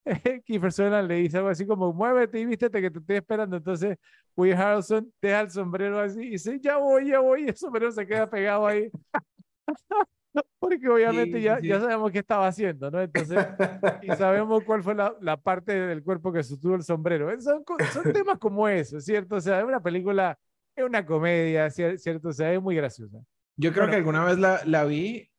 Kiefer 0.46 0.72
Sutherland 0.72 1.08
le 1.08 1.16
dice 1.16 1.38
algo 1.38 1.50
así 1.50 1.66
como, 1.66 1.94
muévete 1.94 2.40
y 2.40 2.46
vístete 2.46 2.82
que 2.82 2.92
te 2.92 3.00
estoy 3.00 3.16
esperando. 3.18 3.58
Entonces 3.58 3.98
Will 4.36 4.54
Harrelson 4.54 5.12
deja 5.22 5.42
el 5.42 5.52
sombrero 5.52 6.00
así 6.00 6.22
y 6.22 6.30
dice, 6.32 6.60
ya 6.60 6.78
voy, 6.78 7.10
ya 7.10 7.20
voy. 7.20 7.46
Y 7.46 7.48
el 7.50 7.56
sombrero 7.56 7.92
se 7.92 8.06
queda 8.06 8.30
pegado 8.30 8.68
ahí. 8.68 8.90
Porque 10.60 10.90
obviamente 10.90 11.42
ya, 11.42 11.60
ya 11.60 11.80
sabemos 11.80 12.12
qué 12.12 12.20
estaba 12.20 12.48
haciendo, 12.48 12.90
¿no? 12.90 13.02
Entonces, 13.02 13.38
y 14.02 14.08
sabemos 14.16 14.64
cuál 14.64 14.82
fue 14.82 14.96
la, 14.96 15.16
la 15.22 15.38
parte 15.38 15.74
del 15.74 16.04
cuerpo 16.04 16.32
que 16.32 16.42
sostuvo 16.42 16.76
el 16.76 16.84
sombrero. 16.84 17.30
Son, 17.40 17.64
son 17.92 18.14
temas 18.14 18.40
como 18.40 18.68
eso, 18.68 19.00
¿cierto? 19.00 19.36
O 19.36 19.42
sea, 19.42 19.60
es 19.60 19.66
una 19.66 19.82
película, 19.82 20.38
es 20.76 20.84
una 20.84 21.06
comedia, 21.06 21.70
¿cierto? 21.70 22.30
O 22.30 22.34
sea, 22.34 22.52
es 22.52 22.62
muy 22.62 22.76
graciosa. 22.76 23.20
Yo 23.58 23.72
creo 23.72 23.88
que 23.88 23.96
alguna 23.96 24.26
vez 24.26 24.40
la, 24.40 24.62
la 24.66 24.86
vi 24.86 25.30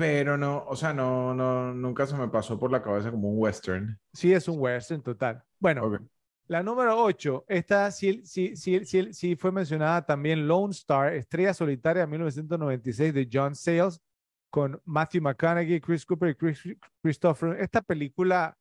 pero 0.00 0.38
no, 0.38 0.64
o 0.66 0.74
sea, 0.76 0.94
no, 0.94 1.34
no, 1.34 1.74
nunca 1.74 2.06
se 2.06 2.16
me 2.16 2.26
pasó 2.26 2.58
por 2.58 2.72
la 2.72 2.82
cabeza 2.82 3.10
como 3.10 3.28
un 3.28 3.38
western. 3.38 4.00
Sí, 4.14 4.32
es 4.32 4.48
un 4.48 4.58
western 4.58 5.02
total. 5.02 5.44
Bueno, 5.58 5.98
la 6.46 6.62
número 6.62 7.04
8, 7.04 7.44
esta 7.46 7.90
sí, 7.90 8.22
sí, 8.24 8.56
sí, 8.56 8.82
sí, 8.86 9.12
sí 9.12 9.36
fue 9.36 9.52
mencionada 9.52 10.06
también 10.06 10.48
Lone 10.48 10.70
Star, 10.70 11.12
Estrella 11.12 11.52
Solitaria 11.52 12.06
1996 12.06 13.12
de 13.12 13.28
John 13.30 13.54
Sayles 13.54 14.00
con 14.48 14.80
Matthew 14.86 15.20
McConaughey, 15.20 15.82
Chris 15.82 16.06
Cooper 16.06 16.30
y 16.30 16.34
Chris, 16.34 16.62
Christopher. 17.02 17.60
Esta 17.60 17.82
película, 17.82 18.56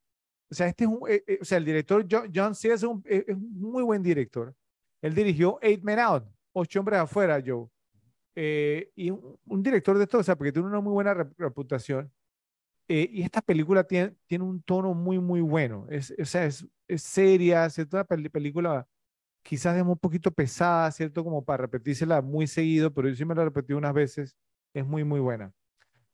o 0.52 0.54
sea, 0.54 0.68
este 0.68 0.84
es 0.84 0.90
un, 0.90 1.10
eh, 1.10 1.24
eh, 1.26 1.40
o 1.42 1.46
sea, 1.46 1.58
el 1.58 1.64
director 1.64 2.06
John, 2.12 2.30
John 2.36 2.54
Sayles 2.54 2.84
es 2.84 2.90
un, 2.90 3.02
es 3.06 3.30
un 3.30 3.62
muy 3.62 3.84
buen 3.84 4.04
director. 4.04 4.54
Él 5.02 5.16
dirigió 5.16 5.58
Eight 5.62 5.84
Men 5.84 6.00
Out, 6.00 6.26
Ocho 6.52 6.82
Hombres 6.82 7.00
Afuera, 7.00 7.42
Joe. 7.44 7.70
Eh, 8.36 8.92
y 8.96 9.12
un, 9.12 9.64
director 9.64 9.98
de 9.98 10.04
esto, 10.04 10.20
o 10.20 10.24
sea, 10.24 10.36
porque 10.36 10.52
tiene 10.52 10.68
una 10.68 10.82
muy 10.82 10.94
buena 10.94 11.14
reputación. 11.38 12.12
Eh, 12.88 13.10
y 13.12 13.22
esta 13.22 13.42
película 13.42 13.84
tiene, 13.84 14.16
tiene 14.28 14.44
un 14.44 14.62
tono 14.64 14.94
muy, 14.94 15.20
muy 15.20 15.42
bueno. 15.42 15.86
Es, 15.90 16.14
o 16.20 16.26
sea, 16.26 16.46
es, 16.46 16.68
es 16.88 17.04
seria, 17.04 17.66
es 17.66 17.78
Una 17.78 18.04
película 18.06 18.88
quizás 19.44 19.76
es 19.78 19.84
un 19.84 19.98
poquito 19.98 20.32
pesada, 20.32 20.92
¿cierto? 20.92 21.24
Como 21.24 21.44
para 21.44 21.64
repetírsela 21.64 22.22
muy 22.22 22.48
seguido, 22.48 22.94
pero 22.94 23.10
yo 23.10 23.16
sí 23.16 23.26
me 23.26 23.36
la 23.36 23.46
repetí 23.46 23.74
unas 23.74 23.94
veces. 23.94 24.36
Es 24.74 24.86
muy, 24.86 25.04
muy 25.04 25.20
buena. 25.20 25.52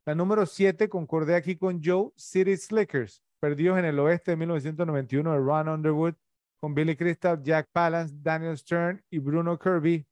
La 0.05 0.16
número 0.16 0.45
7, 0.45 0.88
concordé 0.88 1.36
aquí 1.36 1.57
con 1.57 1.82
Joe, 1.84 2.11
City 2.16 2.55
Slickers, 2.55 3.24
Perdidos 3.39 3.78
en 3.80 3.86
el 3.86 3.99
Oeste 3.99 4.32
de 4.32 4.38
1991 4.38 5.32
de 5.32 5.38
Ron 5.38 5.68
Underwood, 5.68 6.13
con 6.57 6.74
Billy 6.74 6.95
Crystal, 6.95 7.41
Jack 7.41 7.70
Palance, 7.72 8.13
Daniel 8.22 8.57
Stern 8.57 9.03
y 9.09 9.20
Bruno 9.20 9.57
Kirby. 9.57 10.05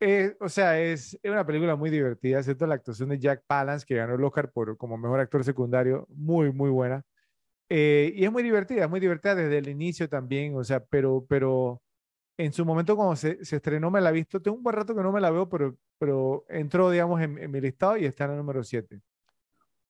Eh, 0.00 0.36
o 0.40 0.48
sea, 0.48 0.80
es, 0.80 1.18
una 1.24 1.44
película 1.44 1.74
muy 1.74 1.90
divertida, 1.90 2.42
¿cierto? 2.42 2.66
La 2.66 2.76
actuación 2.76 3.08
de 3.08 3.18
Jack 3.18 3.44
Palance, 3.46 3.84
que 3.84 3.96
ganó 3.96 4.14
el 4.14 4.24
Oscar 4.24 4.50
por, 4.52 4.76
como 4.76 4.96
mejor 4.96 5.20
actor 5.20 5.44
secundario, 5.44 6.06
muy, 6.08 6.52
muy 6.52 6.70
buena. 6.70 7.04
Eh, 7.68 8.12
y 8.16 8.24
es 8.24 8.32
muy 8.32 8.42
divertida, 8.42 8.84
es 8.84 8.90
muy 8.90 9.00
divertida 9.00 9.34
desde 9.34 9.58
el 9.58 9.68
inicio 9.68 10.08
también, 10.08 10.56
o 10.56 10.64
sea, 10.64 10.84
pero, 10.84 11.26
pero 11.28 11.82
en 12.38 12.52
su 12.52 12.64
momento 12.64 12.96
cuando 12.96 13.16
se, 13.16 13.38
estrenó 13.42 13.90
me 13.90 14.00
la 14.00 14.10
he 14.10 14.12
visto, 14.12 14.40
tengo 14.40 14.56
un 14.56 14.62
buen 14.62 14.76
rato 14.76 14.94
que 14.94 15.02
no 15.02 15.12
me 15.12 15.20
la 15.20 15.30
veo, 15.30 15.48
pero, 15.48 15.76
pero 15.98 16.44
entró, 16.48 16.90
digamos, 16.90 17.20
en, 17.20 17.50
mi 17.50 17.60
listado 17.60 17.96
y 17.98 18.06
está 18.06 18.24
en 18.24 18.30
la 18.32 18.36
número 18.38 18.64
7. 18.64 19.00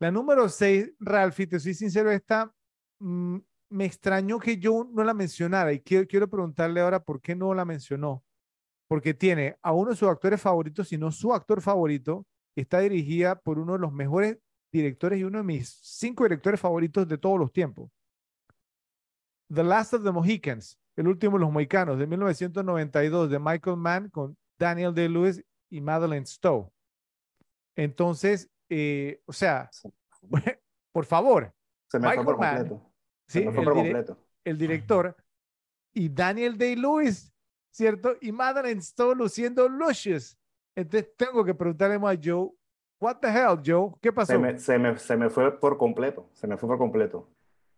La 0.00 0.10
número 0.10 0.48
6, 0.48 0.92
Ralphie, 1.00 1.46
te 1.46 1.60
soy 1.60 1.74
sincero, 1.74 2.10
esta 2.10 2.52
mm, 3.00 3.38
me 3.70 3.84
extrañó 3.84 4.38
que 4.40 4.58
yo 4.58 4.88
no 4.92 5.04
la 5.04 5.14
mencionara 5.14 5.72
y 5.72 5.80
quiero, 5.80 6.06
quiero 6.08 6.28
preguntarle 6.28 6.80
ahora 6.80 7.04
por 7.04 7.20
qué 7.20 7.36
no 7.36 7.54
la 7.54 7.64
mencionó 7.64 8.24
porque 8.88 9.14
tiene 9.14 9.56
a 9.62 9.72
uno 9.72 9.90
de 9.90 9.96
sus 9.96 10.08
actores 10.08 10.40
favoritos, 10.40 10.88
si 10.88 10.96
no 10.96 11.12
su 11.12 11.32
actor 11.32 11.60
favorito, 11.60 12.26
está 12.56 12.80
dirigida 12.80 13.38
por 13.38 13.58
uno 13.58 13.74
de 13.74 13.78
los 13.78 13.92
mejores 13.92 14.38
directores 14.72 15.20
y 15.20 15.24
uno 15.24 15.38
de 15.38 15.44
mis 15.44 15.78
cinco 15.82 16.24
directores 16.24 16.58
favoritos 16.58 17.06
de 17.06 17.18
todos 17.18 17.38
los 17.38 17.52
tiempos. 17.52 17.90
The 19.52 19.62
Last 19.62 19.94
of 19.94 20.04
the 20.04 20.10
Mohicans, 20.10 20.78
el 20.96 21.06
último 21.06 21.38
de 21.38 21.44
los 21.44 21.52
mohicanos, 21.52 21.98
de 21.98 22.06
1992, 22.06 23.30
de 23.30 23.38
Michael 23.38 23.76
Mann 23.76 24.10
con 24.10 24.36
Daniel 24.58 24.94
Day-Lewis 24.94 25.42
y 25.70 25.80
Madeleine 25.80 26.26
Stowe. 26.26 26.70
Entonces, 27.76 28.50
eh, 28.68 29.22
o 29.26 29.32
sea, 29.32 29.70
por 30.92 31.04
favor. 31.04 31.54
Se 31.90 31.98
me 31.98 32.12
fue 32.12 32.24
por 32.24 32.36
completo. 32.36 32.92
Sí, 33.26 33.40
el, 33.40 33.54
completo. 33.54 34.18
el 34.44 34.58
director 34.58 35.16
y 35.92 36.08
Daniel 36.08 36.56
Day-Lewis 36.56 37.32
¿cierto? 37.70 38.16
Y 38.20 38.32
Madeleine 38.32 38.82
Stowe 38.82 39.14
luciendo 39.14 39.68
luscious. 39.68 40.38
Entonces 40.74 41.14
tengo 41.16 41.44
que 41.44 41.54
preguntarle 41.54 41.96
a 41.96 42.18
Joe, 42.22 42.50
what 43.00 43.16
the 43.16 43.28
hell, 43.28 43.60
Joe? 43.64 43.94
¿Qué 44.00 44.12
pasó? 44.12 44.32
Se 44.32 44.38
me, 44.38 44.58
se 44.58 44.78
me, 44.78 44.98
se 44.98 45.16
me 45.16 45.30
fue 45.30 45.58
por 45.58 45.76
completo, 45.78 46.28
se 46.32 46.46
me 46.46 46.56
fue 46.56 46.68
por 46.68 46.78
completo. 46.78 47.28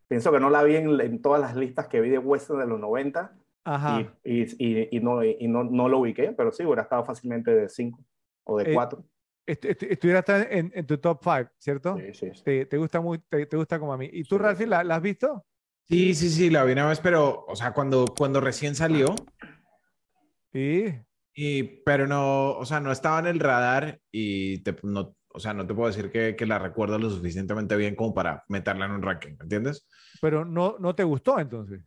Pienso 0.09 0.33
que 0.33 0.41
no 0.41 0.51
la 0.51 0.63
vi 0.63 0.77
en, 0.77 1.01
en 1.01 1.23
todas 1.23 1.41
las 1.41 1.55
listas 1.55 1.87
que 1.87 2.01
vi 2.01 2.11
de 2.11 2.19
western 2.19 2.59
de 2.59 2.67
los 2.67 2.81
90 2.81 3.33
Ajá. 3.65 4.13
Y, 4.25 4.43
y, 4.43 4.97
y, 4.97 5.01
no, 5.01 5.23
y 5.23 5.47
no, 5.49 5.65
no, 5.65 5.89
lo 5.89 5.99
ubiqué, 5.99 6.33
pero 6.33 6.51
sí, 6.51 6.65
hubiera 6.65 6.83
estado 6.83 7.05
fácilmente 7.05 7.51
de 7.51 7.69
5 7.69 7.99
o 8.45 8.59
de 8.59 8.73
4. 8.73 9.05
Eh, 9.47 9.59
estuviera 9.91 10.25
en, 10.51 10.73
en, 10.75 10.87
tu 10.87 10.99
top 10.99 11.21
5, 11.23 11.51
¿cierto? 11.59 11.97
Sí, 11.97 12.15
sí. 12.15 12.31
sí. 12.35 12.43
Te, 12.43 12.67
te, 12.67 12.77
gusta 12.79 13.01
muy, 13.01 13.19
te, 13.19 13.47
te, 13.47 13.57
gusta 13.57 13.79
como 13.79 13.93
a 13.93 13.99
mí. 13.99 14.09
¿Y 14.11 14.25
tú, 14.25 14.39
sí. 14.57 14.67
¿la, 14.67 14.83
¿la, 14.85 14.97
has 14.97 15.03
visto? 15.03 15.45
Sí, 15.89 16.15
sí, 16.15 16.31
sí, 16.31 16.51
la 16.51 16.65
vi 16.65 16.73
una 16.73 16.89
vez, 16.89 17.01
pero, 17.01 17.45
o 17.47 17.57
sea, 17.57 17.73
cuando, 17.73 18.07
cuando 18.17 18.41
recién 18.41 18.75
salió, 18.75 19.15
Sí. 20.53 20.95
Y, 21.35 21.63
pero 21.85 22.07
no, 22.07 22.53
o 22.53 22.65
sea, 22.65 22.81
no 22.81 22.93
estaba 22.93 23.21
en 23.21 23.27
el 23.27 23.41
radar 23.41 24.01
y 24.11 24.63
te, 24.63 24.77
no, 24.83 25.15
o 25.29 25.39
sea, 25.41 25.55
no 25.55 25.67
te 25.67 25.75
puedo 25.75 25.89
decir 25.89 26.11
que, 26.11 26.35
que, 26.37 26.47
la 26.47 26.59
recuerdo 26.59 26.99
lo 26.99 27.09
suficientemente 27.09 27.77
bien 27.77 27.95
como 27.95 28.13
para 28.13 28.45
meterla 28.49 28.87
en 28.87 28.93
un 28.93 29.03
ranking, 29.03 29.37
¿entiendes? 29.41 29.89
Pero 30.21 30.45
no, 30.45 30.77
no 30.79 30.95
te 30.95 31.05
gustó 31.05 31.39
entonces. 31.39 31.81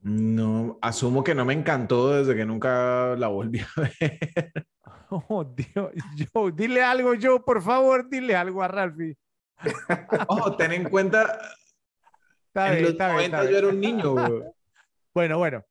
No, 0.00 0.78
asumo 0.82 1.24
que 1.24 1.34
no 1.34 1.44
me 1.44 1.54
encantó 1.54 2.12
desde 2.12 2.36
que 2.36 2.44
nunca 2.44 3.16
la 3.16 3.28
volví 3.28 3.60
a 3.60 3.80
ver. 3.80 4.52
Oh, 5.10 5.44
Dios, 5.44 5.92
Joe, 6.32 6.52
dile 6.52 6.82
algo, 6.82 7.14
Joe, 7.20 7.40
por 7.40 7.62
favor, 7.62 8.08
dile 8.08 8.36
algo 8.36 8.62
a 8.62 8.68
Ralphie. 8.68 9.16
Ojo, 10.28 10.56
ten 10.56 10.72
en 10.72 10.84
cuenta. 10.88 11.38
Está 12.46 12.76
en 12.76 12.82
los 12.82 12.92
está 12.92 13.12
90 13.12 13.40
bien, 13.40 13.52
yo 13.52 13.58
era 13.58 13.68
un 13.68 13.80
niño. 13.80 14.14
Bueno, 15.14 15.38
bueno, 15.38 15.64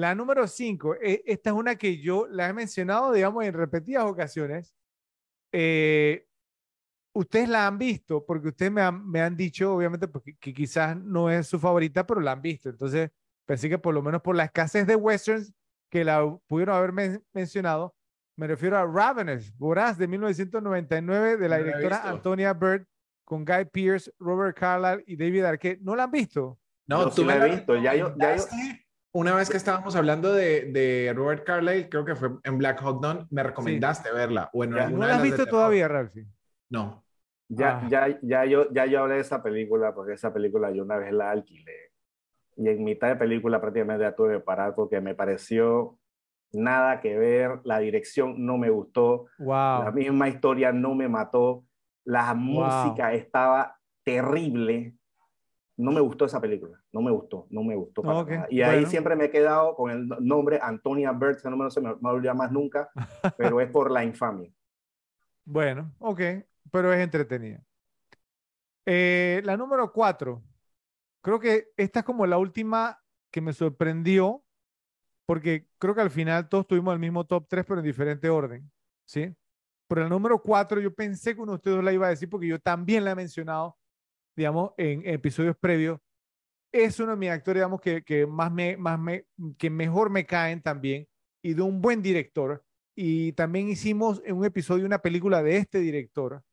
la 0.00 0.14
número 0.14 0.46
5, 0.46 0.96
eh, 0.96 1.22
esta 1.26 1.50
es 1.50 1.56
una 1.56 1.76
que 1.76 1.98
yo 1.98 2.26
la 2.28 2.48
he 2.48 2.52
mencionado, 2.52 3.12
digamos, 3.12 3.44
en 3.44 3.52
repetidas 3.52 4.04
ocasiones. 4.04 4.74
Eh, 5.52 6.26
ustedes 7.12 7.48
la 7.48 7.66
han 7.66 7.76
visto, 7.76 8.24
porque 8.24 8.48
ustedes 8.48 8.72
me 8.72 8.80
han, 8.80 9.06
me 9.08 9.20
han 9.20 9.36
dicho, 9.36 9.74
obviamente, 9.74 10.08
porque, 10.08 10.36
que 10.36 10.54
quizás 10.54 10.96
no 10.96 11.28
es 11.28 11.46
su 11.46 11.58
favorita, 11.58 12.06
pero 12.06 12.20
la 12.20 12.32
han 12.32 12.42
visto. 12.42 12.70
Entonces, 12.70 13.10
pensé 13.46 13.68
que 13.68 13.78
por 13.78 13.94
lo 13.94 14.02
menos 14.02 14.22
por 14.22 14.34
la 14.34 14.44
escasez 14.44 14.86
de 14.86 14.96
westerns 14.96 15.52
que 15.90 16.04
la 16.04 16.24
pudieron 16.46 16.76
haber 16.76 17.22
mencionado, 17.32 17.94
me 18.36 18.46
refiero 18.46 18.78
a 18.78 18.86
Ravenous, 18.86 19.54
Voraz 19.58 19.98
de 19.98 20.08
1999, 20.08 21.36
de 21.36 21.48
la 21.48 21.58
no 21.58 21.64
directora 21.64 22.08
Antonia 22.08 22.54
Bird, 22.54 22.86
con 23.24 23.44
Guy 23.44 23.66
Pearce, 23.66 24.10
Robert 24.18 24.56
Carlyle 24.56 25.04
y 25.06 25.16
David 25.16 25.44
Arquette. 25.44 25.80
¿No 25.82 25.94
la 25.94 26.04
han 26.04 26.10
visto? 26.10 26.58
No, 26.86 27.04
tú 27.10 27.16
sí 27.16 27.24
me 27.24 27.38
la 27.38 27.44
has 27.44 27.50
visto. 27.50 27.76
Ya 27.76 27.94
yo, 27.94 28.14
ya 28.16 28.36
yo, 28.36 28.44
una 29.12 29.34
vez 29.34 29.50
que 29.50 29.56
estábamos 29.56 29.96
hablando 29.96 30.32
de, 30.32 30.66
de 30.72 31.12
Robert 31.14 31.44
Carlyle, 31.44 31.88
creo 31.88 32.04
que 32.04 32.14
fue 32.14 32.30
en 32.44 32.58
Black 32.58 32.80
Hawk 32.82 33.00
Down, 33.02 33.26
me 33.30 33.42
recomendaste 33.42 34.12
verla. 34.12 34.50
Bueno, 34.52 34.76
Ya. 34.76 34.88
¿No 34.88 34.98
la 35.06 35.16
has 35.16 35.22
visto 35.22 35.46
todavía, 35.46 35.88
Ralphie? 35.88 36.26
No. 36.70 37.04
Ya, 37.48 37.78
Ah. 37.80 37.88
ya, 37.90 38.18
ya, 38.22 38.44
yo, 38.44 38.70
ya 38.70 38.86
yo 38.86 39.00
hablé 39.00 39.14
de 39.16 39.20
esa 39.22 39.42
película 39.42 39.92
porque 39.92 40.12
esa 40.12 40.32
película 40.32 40.70
yo 40.70 40.84
una 40.84 40.96
vez 40.98 41.12
la 41.12 41.30
alquilé. 41.32 41.90
Y 42.56 42.68
en 42.68 42.84
mitad 42.84 43.08
de 43.08 43.16
película 43.16 43.60
prácticamente 43.60 44.04
ya 44.04 44.14
tuve 44.14 44.34
que 44.34 44.40
parar 44.40 44.74
porque 44.76 45.00
me 45.00 45.14
pareció 45.16 45.98
nada 46.52 47.00
que 47.00 47.16
ver, 47.18 47.60
la 47.64 47.78
dirección 47.80 48.34
no 48.44 48.58
me 48.58 48.70
gustó, 48.70 49.26
la 49.38 49.84
Wow. 49.86 49.92
misma 49.92 50.28
historia 50.28 50.70
no 50.72 50.94
me 50.94 51.08
mató, 51.08 51.64
la 52.04 52.34
música 52.34 53.12
estaba 53.14 53.76
terrible. 54.04 54.94
No 55.80 55.92
me 55.92 56.00
gustó 56.00 56.24
esa 56.26 56.40
película, 56.40 56.80
no 56.92 57.00
me 57.00 57.10
gustó, 57.10 57.46
no 57.50 57.62
me 57.62 57.74
gustó. 57.74 58.02
para 58.02 58.18
Ok, 58.20 58.30
nada. 58.30 58.46
Y 58.50 58.62
ahí 58.62 58.76
bueno. 58.76 58.90
siempre 58.90 59.16
me 59.16 59.24
he 59.24 59.30
quedado 59.30 59.74
con 59.74 59.90
el 59.90 60.08
nombre 60.20 60.58
Antonia 60.62 61.12
Bird, 61.12 61.40
que 61.40 61.50
no 61.50 61.56
me 61.56 61.64
lo 61.64 61.70
sé, 61.70 61.80
me, 61.80 61.88
lo 61.88 61.98
olvidar 62.00 62.36
más 62.36 62.52
nunca, 62.52 62.90
pero 63.36 63.60
es 63.60 63.70
por 63.70 63.90
la 63.90 64.04
infamia. 64.04 64.52
Bueno, 65.44 65.92
ok, 65.98 66.20
pero 66.70 66.92
es 66.92 67.00
entretenida. 67.00 67.62
Eh, 68.86 69.40
la 69.44 69.56
número 69.56 69.92
cuatro, 69.92 70.42
creo 71.22 71.40
que 71.40 71.68
esta 71.76 72.00
es 72.00 72.04
como 72.04 72.26
la 72.26 72.38
última 72.38 72.98
que 73.30 73.40
me 73.40 73.52
sorprendió, 73.52 74.42
porque 75.26 75.68
creo 75.78 75.94
que 75.94 76.00
al 76.00 76.10
final 76.10 76.48
todos 76.48 76.66
tuvimos 76.66 76.92
el 76.92 77.00
mismo 77.00 77.24
top 77.24 77.46
3, 77.48 77.64
pero 77.66 77.80
en 77.80 77.86
diferente 77.86 78.28
orden, 78.28 78.70
¿sí? 79.04 79.34
Pero 79.86 80.02
el 80.02 80.08
número 80.08 80.40
cuatro, 80.40 80.80
yo 80.80 80.94
pensé 80.94 81.34
que 81.34 81.40
uno 81.40 81.52
de 81.52 81.56
ustedes 81.56 81.84
la 81.84 81.92
iba 81.92 82.06
a 82.06 82.10
decir, 82.10 82.28
porque 82.28 82.46
yo 82.46 82.58
también 82.58 83.04
la 83.04 83.12
he 83.12 83.14
mencionado, 83.14 83.76
digamos, 84.36 84.72
en 84.76 85.06
episodios 85.06 85.56
previos. 85.56 86.00
Es 86.72 87.00
uno 87.00 87.12
de 87.12 87.16
mis 87.16 87.30
actores, 87.30 87.60
digamos, 87.60 87.80
que, 87.80 88.02
que 88.02 88.26
más 88.26 88.52
me, 88.52 88.76
más 88.76 88.98
me, 88.98 89.26
que 89.58 89.70
mejor 89.70 90.10
me 90.10 90.24
caen 90.26 90.62
también, 90.62 91.08
y 91.42 91.54
de 91.54 91.62
un 91.62 91.80
buen 91.80 92.02
director 92.02 92.64
y 93.02 93.32
también 93.32 93.70
hicimos 93.70 94.20
en 94.26 94.36
un 94.36 94.44
episodio 94.44 94.84
una 94.84 95.00
película 95.00 95.42
de 95.42 95.56
este 95.56 95.78
director, 95.78 96.44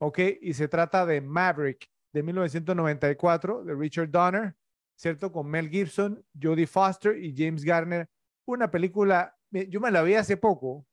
¿ok? 0.00 0.18
Y 0.40 0.54
se 0.54 0.66
trata 0.66 1.06
de 1.06 1.20
Maverick 1.20 1.88
de 2.12 2.24
1994 2.24 3.62
de 3.62 3.74
Richard 3.76 4.10
Donner, 4.10 4.56
¿cierto? 4.96 5.30
Con 5.30 5.46
Mel 5.46 5.70
Gibson, 5.70 6.24
Jodie 6.42 6.66
Foster 6.66 7.16
y 7.16 7.32
James 7.32 7.64
Garner. 7.64 8.08
Una 8.44 8.72
película, 8.72 9.36
yo 9.52 9.80
me 9.80 9.92
la 9.92 10.02
vi 10.02 10.14
hace 10.14 10.36
poco, 10.36 10.84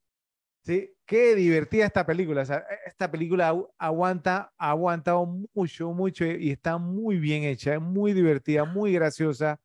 ¿sí? 0.66 0.92
Qué 1.06 1.36
divertida 1.36 1.86
esta 1.86 2.06
película. 2.06 2.42
O 2.42 2.46
sea, 2.46 2.66
esta 2.86 3.12
película 3.12 3.52
agu- 3.54 3.70
aguanta, 3.78 4.54
ha 4.58 4.70
aguantado 4.72 5.26
mucho, 5.54 5.92
mucho 5.94 6.26
y 6.26 6.52
está 6.52 6.78
muy 6.78 7.18
bien 7.20 7.44
hecha, 7.44 7.76
es 7.76 7.82
muy 7.82 8.14
divertida, 8.14 8.66
muy 8.66 8.94
graciosa. 8.94 9.60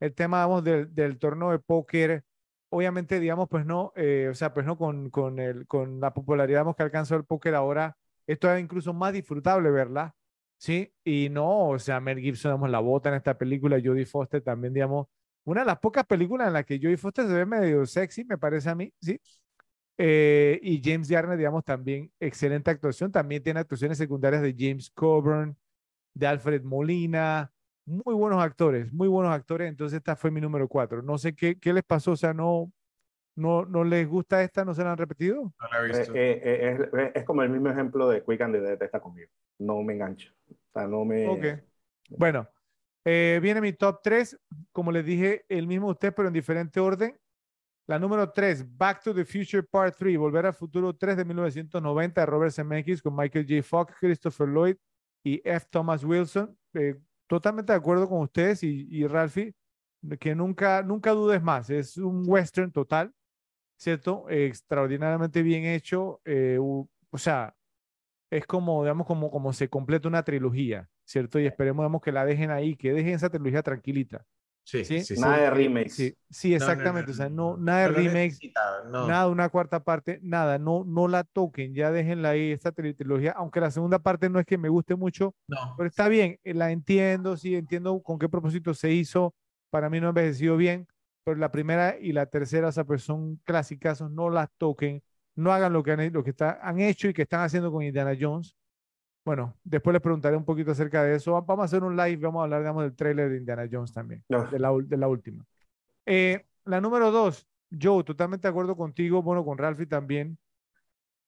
El 0.00 0.14
tema, 0.14 0.38
vamos, 0.46 0.64
del, 0.64 0.94
del 0.94 1.18
torneo 1.18 1.50
de 1.52 1.58
póker, 1.58 2.24
obviamente, 2.68 3.20
digamos, 3.20 3.48
pues 3.48 3.64
no, 3.66 3.92
eh, 3.96 4.28
o 4.30 4.34
sea, 4.34 4.52
pues 4.52 4.66
no 4.66 4.76
con, 4.76 5.10
con, 5.10 5.38
el, 5.38 5.66
con 5.66 6.00
la 6.00 6.12
popularidad 6.12 6.58
digamos, 6.58 6.76
que 6.76 6.82
alcanzó 6.82 7.16
el 7.16 7.24
póker 7.24 7.54
ahora, 7.54 7.96
esto 8.26 8.52
es 8.52 8.60
incluso 8.62 8.92
más 8.92 9.12
disfrutable 9.12 9.70
verla, 9.70 10.14
¿sí? 10.58 10.92
Y 11.04 11.28
no, 11.30 11.68
o 11.70 11.78
sea, 11.78 12.00
Mel 12.00 12.18
Gibson, 12.20 12.50
digamos, 12.52 12.70
la 12.70 12.80
bota 12.80 13.08
en 13.10 13.16
esta 13.16 13.36
película, 13.38 13.80
Jodie 13.82 14.06
Foster 14.06 14.42
también, 14.42 14.74
digamos, 14.74 15.06
una 15.44 15.60
de 15.60 15.66
las 15.66 15.78
pocas 15.78 16.04
películas 16.06 16.48
en 16.48 16.54
las 16.54 16.64
que 16.64 16.78
Jodie 16.78 16.96
Foster 16.96 17.26
se 17.26 17.32
ve 17.34 17.46
medio 17.46 17.86
sexy, 17.86 18.24
me 18.24 18.38
parece 18.38 18.70
a 18.70 18.74
mí, 18.74 18.92
¿sí? 19.00 19.18
Eh, 19.96 20.58
y 20.62 20.80
James 20.82 21.08
Garner, 21.08 21.38
digamos, 21.38 21.64
también 21.64 22.10
excelente 22.18 22.70
actuación, 22.70 23.12
también 23.12 23.42
tiene 23.42 23.60
actuaciones 23.60 23.98
secundarias 23.98 24.42
de 24.42 24.54
James 24.58 24.90
Coburn, 24.90 25.56
de 26.14 26.26
Alfred 26.26 26.62
Molina, 26.62 27.52
muy 27.86 28.14
buenos 28.14 28.42
actores, 28.42 28.92
muy 28.92 29.08
buenos 29.08 29.32
actores, 29.32 29.68
entonces 29.68 29.98
esta 29.98 30.16
fue 30.16 30.30
mi 30.30 30.40
número 30.40 30.68
cuatro. 30.68 31.02
No 31.02 31.18
sé 31.18 31.34
qué, 31.34 31.58
qué 31.58 31.72
les 31.72 31.84
pasó, 31.84 32.12
o 32.12 32.16
sea, 32.16 32.32
no, 32.34 32.72
no, 33.36 33.64
no 33.66 33.84
les 33.84 34.08
gusta 34.08 34.42
esta, 34.42 34.64
no 34.64 34.74
se 34.74 34.82
la 34.84 34.92
han 34.92 34.98
repetido. 34.98 35.42
No 35.42 35.68
la 35.72 35.80
he 35.86 35.90
Eh, 35.90 35.98
visto. 35.98 36.14
eh, 36.14 36.40
eh, 36.44 36.88
es, 36.92 37.10
es 37.16 37.24
como 37.24 37.42
el 37.42 37.50
mismo 37.50 37.68
ejemplo 37.70 38.08
de 38.08 38.22
Quick 38.24 38.40
and 38.40 38.54
the 38.54 38.60
Dead 38.60 38.82
está 38.82 39.00
conmigo. 39.00 39.30
No 39.58 39.82
me 39.82 39.94
engancha. 39.94 40.32
O 40.50 40.54
sea, 40.72 40.86
no 40.86 41.04
me... 41.04 41.26
Ok. 41.28 41.44
Bueno, 42.10 42.48
eh, 43.04 43.38
viene 43.42 43.60
mi 43.60 43.72
top 43.72 44.00
3, 44.02 44.38
como 44.72 44.92
les 44.92 45.04
dije, 45.04 45.44
el 45.48 45.66
mismo 45.66 45.88
usted, 45.88 46.12
pero 46.14 46.28
en 46.28 46.34
diferente 46.34 46.80
orden. 46.80 47.16
La 47.86 47.98
número 47.98 48.30
3, 48.32 48.64
Back 48.76 49.02
to 49.02 49.14
the 49.14 49.24
Future 49.24 49.62
Part 49.62 49.96
3, 49.98 50.16
Volver 50.16 50.46
al 50.46 50.54
Futuro 50.54 50.94
3 50.94 51.16
de 51.18 51.24
1990, 51.24 52.20
de 52.20 52.26
Robert 52.26 52.52
Zemeckis 52.52 53.02
con 53.02 53.14
Michael 53.14 53.46
J. 53.46 53.62
Fox, 53.62 53.94
Christopher 54.00 54.48
Lloyd 54.48 54.76
y 55.22 55.40
F. 55.44 55.66
Thomas 55.70 56.02
Wilson. 56.02 56.56
Eh, 56.72 56.96
totalmente 57.26 57.72
de 57.72 57.78
acuerdo 57.78 58.08
con 58.08 58.20
ustedes 58.22 58.62
y, 58.62 58.86
y 58.90 59.06
Ralphie, 59.06 59.54
que 60.18 60.34
nunca, 60.34 60.82
nunca 60.82 61.10
dudes 61.12 61.42
más, 61.42 61.68
es 61.70 61.96
un 61.98 62.22
western 62.26 62.70
total, 62.72 63.12
¿cierto? 63.78 64.26
Eh, 64.30 64.46
extraordinariamente 64.46 65.42
bien 65.42 65.64
hecho, 65.64 66.20
eh, 66.24 66.58
u- 66.60 66.88
o 67.10 67.18
sea, 67.18 67.54
es 68.30 68.46
como, 68.46 68.82
digamos, 68.84 69.06
como, 69.06 69.30
como 69.30 69.52
se 69.52 69.68
completa 69.68 70.08
una 70.08 70.22
trilogía, 70.24 70.88
¿cierto? 71.04 71.38
Y 71.40 71.46
esperemos, 71.46 71.82
digamos, 71.84 72.02
que 72.02 72.12
la 72.12 72.24
dejen 72.26 72.50
ahí, 72.50 72.76
que 72.76 72.92
dejen 72.92 73.14
esa 73.14 73.30
trilogía 73.30 73.62
tranquilita. 73.62 74.24
Sí, 74.66 74.82
sí, 74.84 75.02
sí, 75.02 75.14
sí. 75.16 75.20
Nada 75.20 75.36
de 75.36 75.48
Porque- 75.48 75.62
remakes. 75.64 75.94
Sí, 75.94 76.16
sí, 76.30 76.48
No, 76.50 76.58
no, 76.58 76.64
no, 76.66 76.72
exactamente, 76.72 77.10
o 77.10 77.14
sea, 77.14 77.28
no, 77.28 77.50
no. 77.50 77.56
nada 77.58 77.80
de 77.82 77.88
No 77.88 77.94
remakes, 77.96 78.38
no. 78.90 79.06
nada 79.06 79.24
de 79.26 79.30
una 79.30 79.48
cuarta 79.50 79.84
parte, 79.84 80.18
nada, 80.22 80.58
no, 80.58 80.84
no 80.86 81.06
la 81.06 81.22
toquen, 81.24 81.74
ya 81.74 81.90
déjenla 81.90 82.30
ahí, 82.30 82.50
esta 82.50 82.72
tri- 82.72 82.96
trilogía, 82.96 83.32
aunque 83.32 83.60
la 83.60 83.70
segunda 83.70 83.98
parte 83.98 84.30
no 84.30 84.40
es 84.40 84.46
que 84.46 84.56
me 84.56 84.70
guste 84.70 84.94
mucho, 84.96 85.34
No. 85.48 85.74
pero 85.76 85.86
está 85.88 86.08
bien, 86.08 86.38
eh, 86.44 86.54
la 86.54 86.70
entiendo, 86.70 87.36
sí, 87.36 87.54
entiendo 87.54 88.00
con 88.02 88.18
qué 88.18 88.28
propósito 88.28 88.72
se 88.72 88.90
hizo, 88.90 89.34
para 89.70 89.90
mí 89.90 90.00
no 90.00 90.06
ha 90.06 90.10
envejecido 90.10 90.56
bien, 90.56 90.86
pero 91.24 91.36
la 91.36 91.52
primera 91.52 91.96
y 92.00 92.12
la 92.12 92.24
tercera, 92.26 92.68
o 92.68 92.72
sea, 92.72 92.84
pues 92.84 93.02
son 93.02 93.36
clasicazos, 93.44 94.10
no 94.10 94.30
las 94.30 94.48
toquen, 94.56 95.02
no 95.36 95.52
hagan 95.52 95.72
lo 95.74 95.82
que 95.82 95.92
han, 95.92 96.12
lo 96.12 96.24
que 96.24 96.30
está, 96.30 96.58
han 96.62 96.80
hecho 96.80 97.08
y 97.08 97.12
que 97.12 97.22
están 97.22 97.40
haciendo 97.42 97.70
con 97.70 97.82
Indiana 97.82 98.12
Jones. 98.18 98.54
Bueno, 99.24 99.56
después 99.64 99.92
les 99.92 100.02
preguntaré 100.02 100.36
un 100.36 100.44
poquito 100.44 100.72
acerca 100.72 101.02
de 101.02 101.16
eso. 101.16 101.32
Vamos 101.42 101.62
a 101.62 101.64
hacer 101.66 101.82
un 101.82 101.96
live, 101.96 102.16
vamos 102.16 102.40
a 102.40 102.44
hablar, 102.44 102.60
digamos, 102.60 102.82
del 102.82 102.94
tráiler 102.94 103.30
de 103.30 103.38
Indiana 103.38 103.66
Jones 103.70 103.92
también, 103.92 104.22
No. 104.28 104.44
de 104.46 104.58
la, 104.58 104.70
ul- 104.70 104.86
de 104.86 104.96
la 104.98 105.08
última. 105.08 105.44
Eh, 106.06 106.44
la 106.66 106.80
número 106.80 107.10
dos, 107.10 107.46
Joe, 107.80 108.04
totalmente 108.04 108.46
de 108.46 108.50
acuerdo 108.50 108.76
contigo, 108.76 109.22
bueno, 109.22 109.44
con 109.44 109.56
Ralphie 109.56 109.86
también. 109.86 110.38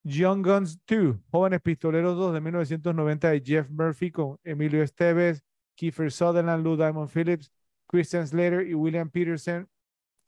Young 0.05 0.45
Guns 0.47 0.79
2, 0.87 1.17
Jóvenes 1.31 1.61
Pistoleros 1.63 2.17
2 2.17 2.33
de 2.35 2.41
1990 2.41 3.31
de 3.31 3.41
Jeff 3.45 3.69
Murphy 3.71 4.11
con 4.13 4.39
Emilio 4.45 4.83
Esteves, 4.83 5.43
Kiefer 5.75 6.13
Sutherland, 6.13 6.63
Lou 6.65 6.77
Diamond 6.77 7.11
Phillips, 7.11 7.51
Christian 7.89 8.27
Slater 8.27 8.67
y 8.69 8.75
William 8.75 9.11
Peterson. 9.11 9.69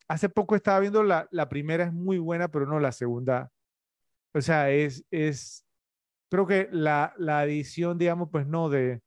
Hace 0.07 0.27
poco 0.27 0.55
estaba 0.55 0.79
viendo 0.79 1.03
la, 1.03 1.27
la 1.31 1.47
primera, 1.47 1.85
es 1.85 1.93
muy 1.93 2.17
buena, 2.17 2.49
pero 2.49 2.65
no 2.65 2.79
la 2.79 2.91
segunda. 2.91 3.51
O 4.33 4.41
sea, 4.41 4.69
es, 4.69 5.05
es 5.11 5.65
creo 6.29 6.47
que 6.47 6.69
la, 6.71 7.13
la 7.17 7.39
adición, 7.39 7.97
digamos, 7.97 8.29
pues 8.31 8.47
no, 8.47 8.69
de, 8.69 9.01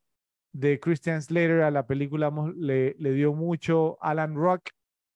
de 0.52 0.80
Christian 0.80 1.22
Slater 1.22 1.62
a 1.62 1.70
la 1.70 1.86
película 1.86 2.32
le, 2.56 2.94
le 2.98 3.12
dio 3.12 3.32
mucho. 3.34 3.98
Alan 4.00 4.34
Rock, 4.34 4.70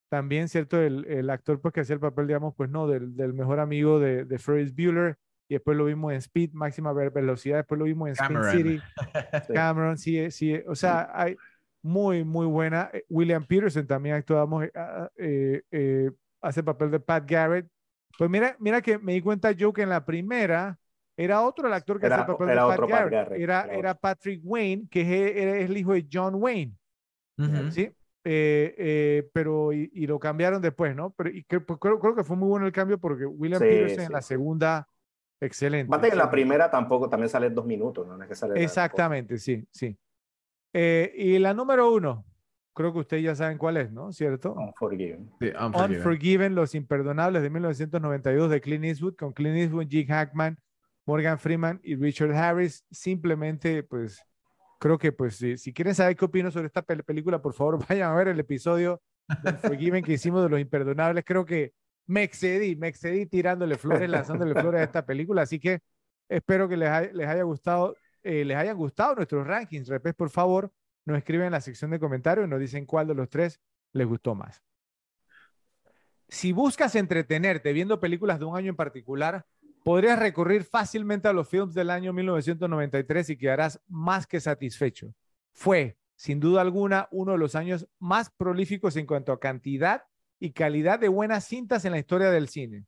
también, 0.08 0.48
¿cierto? 0.48 0.80
El, 0.80 1.04
el 1.06 1.30
actor 1.30 1.60
pues 1.60 1.74
que 1.74 1.80
hacía 1.80 1.94
el 1.94 2.00
papel, 2.00 2.26
digamos, 2.28 2.54
pues 2.56 2.70
no, 2.70 2.86
del, 2.88 3.16
del 3.16 3.34
mejor 3.34 3.60
amigo 3.60 3.98
de, 4.00 4.24
de 4.24 4.38
Ferris 4.38 4.74
Bueller. 4.74 5.16
Y 5.48 5.54
después 5.54 5.76
lo 5.76 5.84
vimos 5.84 6.12
en 6.12 6.18
Speed, 6.18 6.52
máxima 6.54 6.92
ve- 6.92 7.10
velocidad. 7.10 7.58
Después 7.58 7.78
lo 7.78 7.84
vimos 7.84 8.08
en 8.08 8.14
Spin. 8.14 8.44
City. 8.44 8.80
Cameron, 9.54 9.96
sí, 9.96 10.30
sí. 10.30 10.54
O 10.66 10.74
sea, 10.74 11.10
hay 11.14 11.36
muy, 11.82 12.24
muy 12.24 12.46
buena. 12.46 12.90
Eh, 12.92 13.04
William 13.08 13.44
Peterson 13.44 13.86
también 13.86 14.16
actuamos, 14.16 14.64
eh, 14.64 14.72
ah, 14.74 15.08
eh, 15.16 15.62
eh, 15.70 16.10
hace 16.40 16.60
el 16.60 16.64
papel 16.66 16.90
de 16.90 17.00
Pat 17.00 17.30
Garrett. 17.30 17.68
Pues 18.18 18.28
mira, 18.30 18.56
mira 18.58 18.80
que 18.82 18.98
me 18.98 19.12
di 19.12 19.20
cuenta 19.20 19.52
yo 19.52 19.72
que 19.72 19.82
en 19.82 19.90
la 19.90 20.04
primera 20.04 20.78
era 21.16 21.43
otro 21.43 21.66
el 21.66 21.72
actor 21.72 21.98
que 21.98 22.06
Era- 22.06 22.16
hace 22.16 22.22
el 22.22 22.36
papel 22.36 22.48
era 22.51 22.62
de 22.62 22.68
Pat 22.68 22.74
otro 22.78 22.88
Pat 22.88 22.97
Garrett. 22.98 23.12
Garrett, 23.12 23.40
Era, 23.40 23.62
era 23.64 23.74
era. 23.74 23.94
Patrick 23.94 24.40
Wayne, 24.44 24.86
que 24.90 25.01
es, 25.01 25.36
es 25.64 25.70
el 25.70 25.76
hijo 25.76 25.93
de 25.93 26.06
John 26.12 26.34
Wayne. 26.36 26.72
Ujú. 27.38 27.70
¿sí? 27.70 27.90
Eh, 28.28 28.74
eh, 28.78 29.28
pero 29.32 29.72
y, 29.72 29.90
y 29.93 30.06
lo 30.06 30.18
cambiaron 30.18 30.60
después, 30.60 30.94
¿no? 30.97 31.10
Pero 31.10 31.30
y 31.30 31.44
que- 31.44 31.60
pues, 31.60 31.78
creo, 31.78 31.98
creo 32.01 32.14
que 32.14 32.24
fue 32.24 32.36
muy 32.36 32.48
bueno 32.48 32.66
el 32.66 32.72
cambio 32.72 32.98
porque 32.98 33.24
William 33.24 33.60
Sí, 33.60 33.66
Peterson 33.68 34.01
en 34.01 34.06
sí, 34.09 34.12
la 34.12 34.22
sí. 34.22 34.28
segunda, 34.28 34.88
excelente. 35.40 35.88
Aparte 35.88 36.09
que 36.09 36.12
en 36.14 36.18
la 36.18 36.30
primera 36.30 36.70
tampoco 36.70 37.09
también 37.09 37.28
sale 37.28 37.51
dos 37.51 37.64
minutos, 37.66 38.06
¿no? 38.06 38.16
No 38.16 38.22
es 38.24 38.28
que 38.28 38.34
sale 38.34 38.55
la- 38.55 38.60
Exactamente, 38.60 39.38
sí, 39.38 39.64
sí. 39.70 39.97
Eh, 40.72 41.12
y 41.16 41.38
la 41.38 41.55
número 41.55 41.93
uno, 41.93 42.24
creo 42.74 42.93
que 42.93 42.98
ustedes 42.98 43.22
ya 43.22 43.34
saben 43.34 43.59
cuál 43.59 43.76
es, 43.78 43.93
¿no? 43.93 44.12
¿Cierto? 44.12 44.52
Unforgiven. 44.55 45.30
Sí, 45.40 45.47
Unforgiven. 45.48 45.97
Unforgiven, 45.98 46.55
Los 46.55 46.74
Imperdonables 46.74 47.43
de 47.43 47.51
1992 47.51 48.51
de 48.51 48.60
Clint 48.60 48.84
Eastwood, 48.84 49.14
con 49.16 49.32
Clint 49.32 49.56
Eastwood, 49.56 49.86
Jim 49.88 50.06
Hackman, 50.09 50.59
Morgan 51.06 51.38
Freeman 51.38 51.80
y 51.82 51.96
Richard 51.96 52.32
Harris. 52.32 52.84
Simplemente, 52.90 53.82
pues, 53.82 54.20
creo 54.78 54.98
que, 54.98 55.12
pues, 55.12 55.36
si, 55.36 55.56
si 55.56 55.72
quieren 55.72 55.94
saber 55.94 56.16
qué 56.16 56.24
opino 56.24 56.50
sobre 56.50 56.66
esta 56.66 56.84
pel- 56.84 57.04
película, 57.04 57.40
por 57.40 57.54
favor, 57.54 57.78
vayan 57.88 58.10
a 58.10 58.14
ver 58.14 58.28
el 58.28 58.40
episodio 58.40 59.00
de 59.42 59.50
Unforgiven 59.52 60.04
que 60.04 60.12
hicimos 60.12 60.42
de 60.42 60.48
Los 60.50 60.60
Imperdonables. 60.60 61.24
Creo 61.24 61.44
que 61.44 61.72
me 62.06 62.22
excedí, 62.22 62.76
me 62.76 62.88
excedí 62.88 63.26
tirándole 63.26 63.76
flores, 63.76 64.08
lanzándole 64.10 64.54
flores 64.60 64.80
a 64.80 64.84
esta 64.84 65.06
película. 65.06 65.42
Así 65.42 65.58
que 65.58 65.80
espero 66.28 66.68
que 66.68 66.76
les, 66.76 66.88
hay- 66.88 67.12
les 67.12 67.26
haya 67.28 67.42
gustado, 67.42 67.96
eh, 68.22 68.44
les 68.44 68.56
hayan 68.56 68.76
gustado 68.76 69.14
nuestros 69.16 69.46
rankings. 69.46 69.88
Repes, 69.88 70.14
por 70.14 70.30
favor, 70.30 70.72
nos 71.04 71.18
escriben 71.18 71.46
en 71.46 71.52
la 71.52 71.60
sección 71.60 71.90
de 71.92 72.00
comentarios 72.00 72.46
y 72.46 72.50
nos 72.50 72.60
dicen 72.60 72.84
cuál 72.86 73.06
de 73.06 73.14
los 73.14 73.28
tres 73.30 73.60
les 73.92 74.06
gustó 74.06 74.34
más. 74.34 74.62
Si 76.28 76.50
buscas 76.52 76.96
entretenerte 76.96 77.72
viendo 77.72 78.00
películas 78.00 78.38
de 78.40 78.44
un 78.44 78.56
año 78.56 78.70
en 78.70 78.76
particular, 78.76 79.46
podrías 79.86 80.18
recurrir 80.18 80.64
fácilmente 80.64 81.28
a 81.28 81.32
los 81.32 81.48
films 81.48 81.72
del 81.72 81.90
año 81.90 82.12
1993 82.12 83.30
y 83.30 83.36
quedarás 83.36 83.80
más 83.86 84.26
que 84.26 84.40
satisfecho. 84.40 85.14
Fue, 85.52 85.96
sin 86.16 86.40
duda 86.40 86.60
alguna, 86.60 87.06
uno 87.12 87.30
de 87.30 87.38
los 87.38 87.54
años 87.54 87.86
más 88.00 88.28
prolíficos 88.36 88.96
en 88.96 89.06
cuanto 89.06 89.30
a 89.30 89.38
cantidad 89.38 90.02
y 90.40 90.50
calidad 90.50 90.98
de 90.98 91.06
buenas 91.06 91.44
cintas 91.44 91.84
en 91.84 91.92
la 91.92 92.00
historia 92.00 92.32
del 92.32 92.48
cine. 92.48 92.84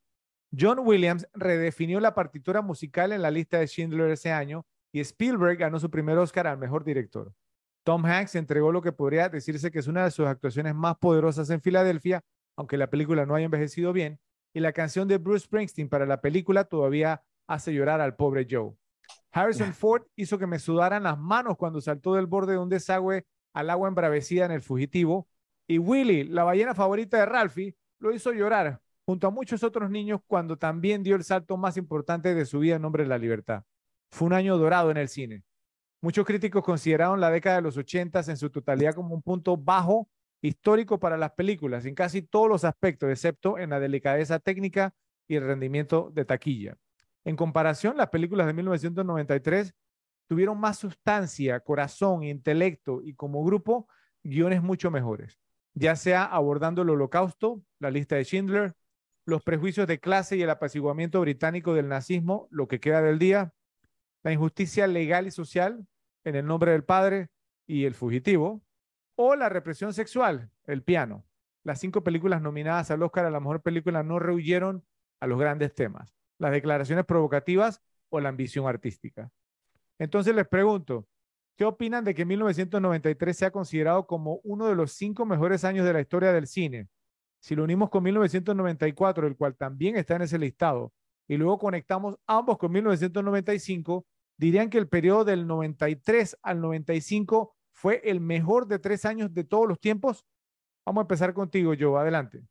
John 0.51 0.79
Williams 0.79 1.25
redefinió 1.33 2.01
la 2.01 2.13
partitura 2.13 2.61
musical 2.61 3.13
en 3.13 3.21
la 3.21 3.31
lista 3.31 3.59
de 3.59 3.67
Schindler 3.67 4.11
ese 4.11 4.33
año 4.33 4.65
y 4.91 4.99
Spielberg 4.99 5.57
ganó 5.57 5.79
su 5.79 5.89
primer 5.89 6.17
Oscar 6.17 6.47
al 6.47 6.57
mejor 6.57 6.83
director. 6.83 7.33
Tom 7.85 8.05
Hanks 8.05 8.35
entregó 8.35 8.73
lo 8.73 8.81
que 8.81 8.91
podría 8.91 9.29
decirse 9.29 9.71
que 9.71 9.79
es 9.79 9.87
una 9.87 10.03
de 10.03 10.11
sus 10.11 10.27
actuaciones 10.27 10.75
más 10.75 10.97
poderosas 10.97 11.49
en 11.49 11.61
Filadelfia, 11.61 12.25
aunque 12.57 12.75
la 12.75 12.89
película 12.89 13.25
no 13.25 13.35
haya 13.35 13.45
envejecido 13.45 13.93
bien, 13.93 14.19
y 14.53 14.59
la 14.59 14.73
canción 14.73 15.07
de 15.07 15.17
Bruce 15.17 15.45
Springsteen 15.45 15.89
para 15.89 16.05
la 16.05 16.21
película 16.21 16.63
todavía 16.63 17.23
hace 17.47 17.73
llorar 17.73 18.01
al 18.01 18.15
pobre 18.15 18.47
Joe. 18.49 18.73
Harrison 19.31 19.73
Ford 19.73 20.03
hizo 20.15 20.37
que 20.37 20.47
me 20.47 20.59
sudaran 20.59 21.03
las 21.03 21.17
manos 21.17 21.57
cuando 21.57 21.81
saltó 21.81 22.15
del 22.15 22.27
borde 22.27 22.53
de 22.53 22.59
un 22.59 22.69
desagüe 22.69 23.25
al 23.53 23.69
agua 23.69 23.87
embravecida 23.87 24.45
en 24.45 24.51
el 24.51 24.61
fugitivo, 24.61 25.27
y 25.67 25.77
Willy, 25.77 26.23
la 26.23 26.43
ballena 26.43 26.73
favorita 26.73 27.17
de 27.17 27.25
Ralphie, 27.25 27.75
lo 27.99 28.11
hizo 28.11 28.31
llorar 28.31 28.81
junto 29.05 29.27
a 29.27 29.31
muchos 29.31 29.63
otros 29.63 29.89
niños 29.89 30.21
cuando 30.27 30.57
también 30.57 31.03
dio 31.03 31.15
el 31.15 31.23
salto 31.23 31.57
más 31.57 31.77
importante 31.77 32.33
de 32.33 32.45
su 32.45 32.59
vida 32.59 32.75
en 32.75 32.81
nombre 32.81 33.03
de 33.03 33.09
la 33.09 33.17
libertad. 33.17 33.63
Fue 34.11 34.27
un 34.27 34.33
año 34.33 34.57
dorado 34.57 34.91
en 34.91 34.97
el 34.97 35.09
cine. 35.09 35.43
Muchos 36.01 36.25
críticos 36.25 36.63
consideraron 36.63 37.19
la 37.19 37.29
década 37.29 37.57
de 37.57 37.61
los 37.61 37.75
80 37.77 38.19
en 38.27 38.37
su 38.37 38.49
totalidad 38.49 38.93
como 38.93 39.13
un 39.13 39.21
punto 39.21 39.57
bajo 39.57 40.07
histórico 40.41 40.99
para 40.99 41.17
las 41.17 41.31
películas 41.31 41.85
en 41.85 41.95
casi 41.95 42.21
todos 42.21 42.47
los 42.47 42.63
aspectos, 42.63 43.09
excepto 43.09 43.57
en 43.57 43.71
la 43.71 43.79
delicadeza 43.79 44.39
técnica 44.39 44.93
y 45.27 45.35
el 45.35 45.45
rendimiento 45.45 46.11
de 46.13 46.25
taquilla. 46.25 46.77
En 47.25 47.35
comparación, 47.35 47.97
las 47.97 48.09
películas 48.09 48.47
de 48.47 48.53
1993 48.53 49.73
tuvieron 50.27 50.59
más 50.59 50.77
sustancia, 50.77 51.59
corazón, 51.59 52.23
intelecto 52.23 53.01
y 53.03 53.13
como 53.15 53.43
grupo 53.43 53.87
guiones 54.23 54.61
mucho 54.61 54.91
mejores, 54.91 55.39
ya 55.73 55.95
sea 55.95 56.23
abordando 56.23 56.81
el 56.81 56.89
holocausto, 56.89 57.61
la 57.79 57.91
lista 57.91 58.15
de 58.15 58.23
Schindler, 58.23 58.73
los 59.25 59.43
prejuicios 59.43 59.87
de 59.87 59.99
clase 59.99 60.37
y 60.37 60.41
el 60.41 60.49
apaciguamiento 60.49 61.21
británico 61.21 61.73
del 61.73 61.87
nazismo, 61.87 62.47
lo 62.51 62.67
que 62.67 62.79
queda 62.79 63.01
del 63.01 63.19
día, 63.19 63.53
la 64.23 64.31
injusticia 64.31 64.87
legal 64.87 65.27
y 65.27 65.31
social 65.31 65.85
en 66.23 66.35
el 66.35 66.45
nombre 66.45 66.71
del 66.71 66.83
padre 66.83 67.29
y 67.67 67.85
el 67.85 67.93
fugitivo, 67.93 68.61
o 69.21 69.35
la 69.35 69.49
represión 69.49 69.93
sexual, 69.93 70.49
el 70.65 70.81
piano. 70.81 71.25
Las 71.65 71.81
cinco 71.81 72.05
películas 72.05 72.41
nominadas 72.41 72.89
al 72.89 73.03
Oscar 73.03 73.25
a 73.25 73.29
la 73.29 73.41
mejor 73.41 73.61
película 73.61 74.01
no 74.01 74.17
rehuyeron 74.17 74.85
a 75.19 75.27
los 75.27 75.37
grandes 75.37 75.75
temas, 75.75 76.15
las 76.37 76.53
declaraciones 76.53 77.03
provocativas 77.03 77.81
o 78.07 78.21
la 78.21 78.29
ambición 78.29 78.65
artística. 78.65 79.29
Entonces 79.97 80.33
les 80.33 80.47
pregunto, 80.47 81.05
¿qué 81.57 81.65
opinan 81.65 82.05
de 82.05 82.15
que 82.15 82.23
1993 82.23 83.35
sea 83.35 83.51
considerado 83.51 84.07
como 84.07 84.39
uno 84.45 84.67
de 84.67 84.75
los 84.75 84.93
cinco 84.93 85.25
mejores 85.25 85.65
años 85.65 85.85
de 85.85 85.91
la 85.91 85.99
historia 85.99 86.31
del 86.31 86.47
cine? 86.47 86.87
Si 87.41 87.57
lo 87.57 87.65
unimos 87.65 87.89
con 87.89 88.03
1994, 88.03 89.27
el 89.27 89.35
cual 89.35 89.57
también 89.57 89.97
está 89.97 90.15
en 90.15 90.21
ese 90.21 90.39
listado, 90.39 90.93
y 91.27 91.35
luego 91.35 91.59
conectamos 91.59 92.17
ambos 92.25 92.57
con 92.57 92.71
1995, 92.71 94.05
dirían 94.37 94.69
que 94.69 94.77
el 94.77 94.87
periodo 94.87 95.25
del 95.25 95.45
93 95.45 96.37
al 96.41 96.61
95 96.61 97.57
fue 97.79 98.01
el 98.03 98.19
mejor 98.19 98.67
de 98.67 98.77
tres 98.77 99.05
años 99.05 99.33
de 99.33 99.45
todos 99.45 99.65
los 99.65 99.79
tiempos. 99.79 100.25
Vamos 100.85 101.01
a 101.01 101.03
empezar 101.03 101.33
contigo, 101.33 101.73
Joe. 101.79 101.97
Adelante. 101.97 102.43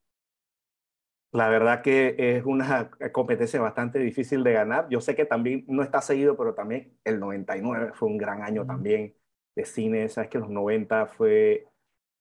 La 1.33 1.51
verdad 1.51 1.83
que 1.83 2.15
es 2.17 2.47
una 2.47 2.91
competencia 3.13 3.61
bastante 3.61 3.99
difícil 3.99 4.43
de 4.43 4.55
ganar. 4.55 4.89
Yo 4.89 5.03
sé 5.03 5.15
que 5.15 5.27
también 5.27 5.67
no 5.69 5.83
está 5.83 6.01
seguido, 6.01 6.35
pero 6.35 6.55
también 6.55 6.97
el 7.05 7.21
99 7.21 7.93
fue 7.93 8.09
un 8.09 8.17
gran 8.17 8.43
año 8.43 8.65
también 8.65 9.15
de 9.55 9.65
cine. 9.67 10.09
Sabes 10.09 10.31
que 10.31 10.39
los 10.39 10.49
90 10.49 11.09
fue, 11.09 11.69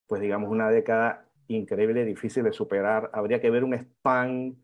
pues 0.05 0.19
digamos, 0.19 0.51
una 0.51 0.69
década 0.69 1.29
increíble, 1.47 2.03
difícil 2.03 2.43
de 2.43 2.51
superar. 2.51 3.09
Habría 3.13 3.39
que 3.39 3.49
ver 3.49 3.63
un 3.63 3.73
span 3.73 4.57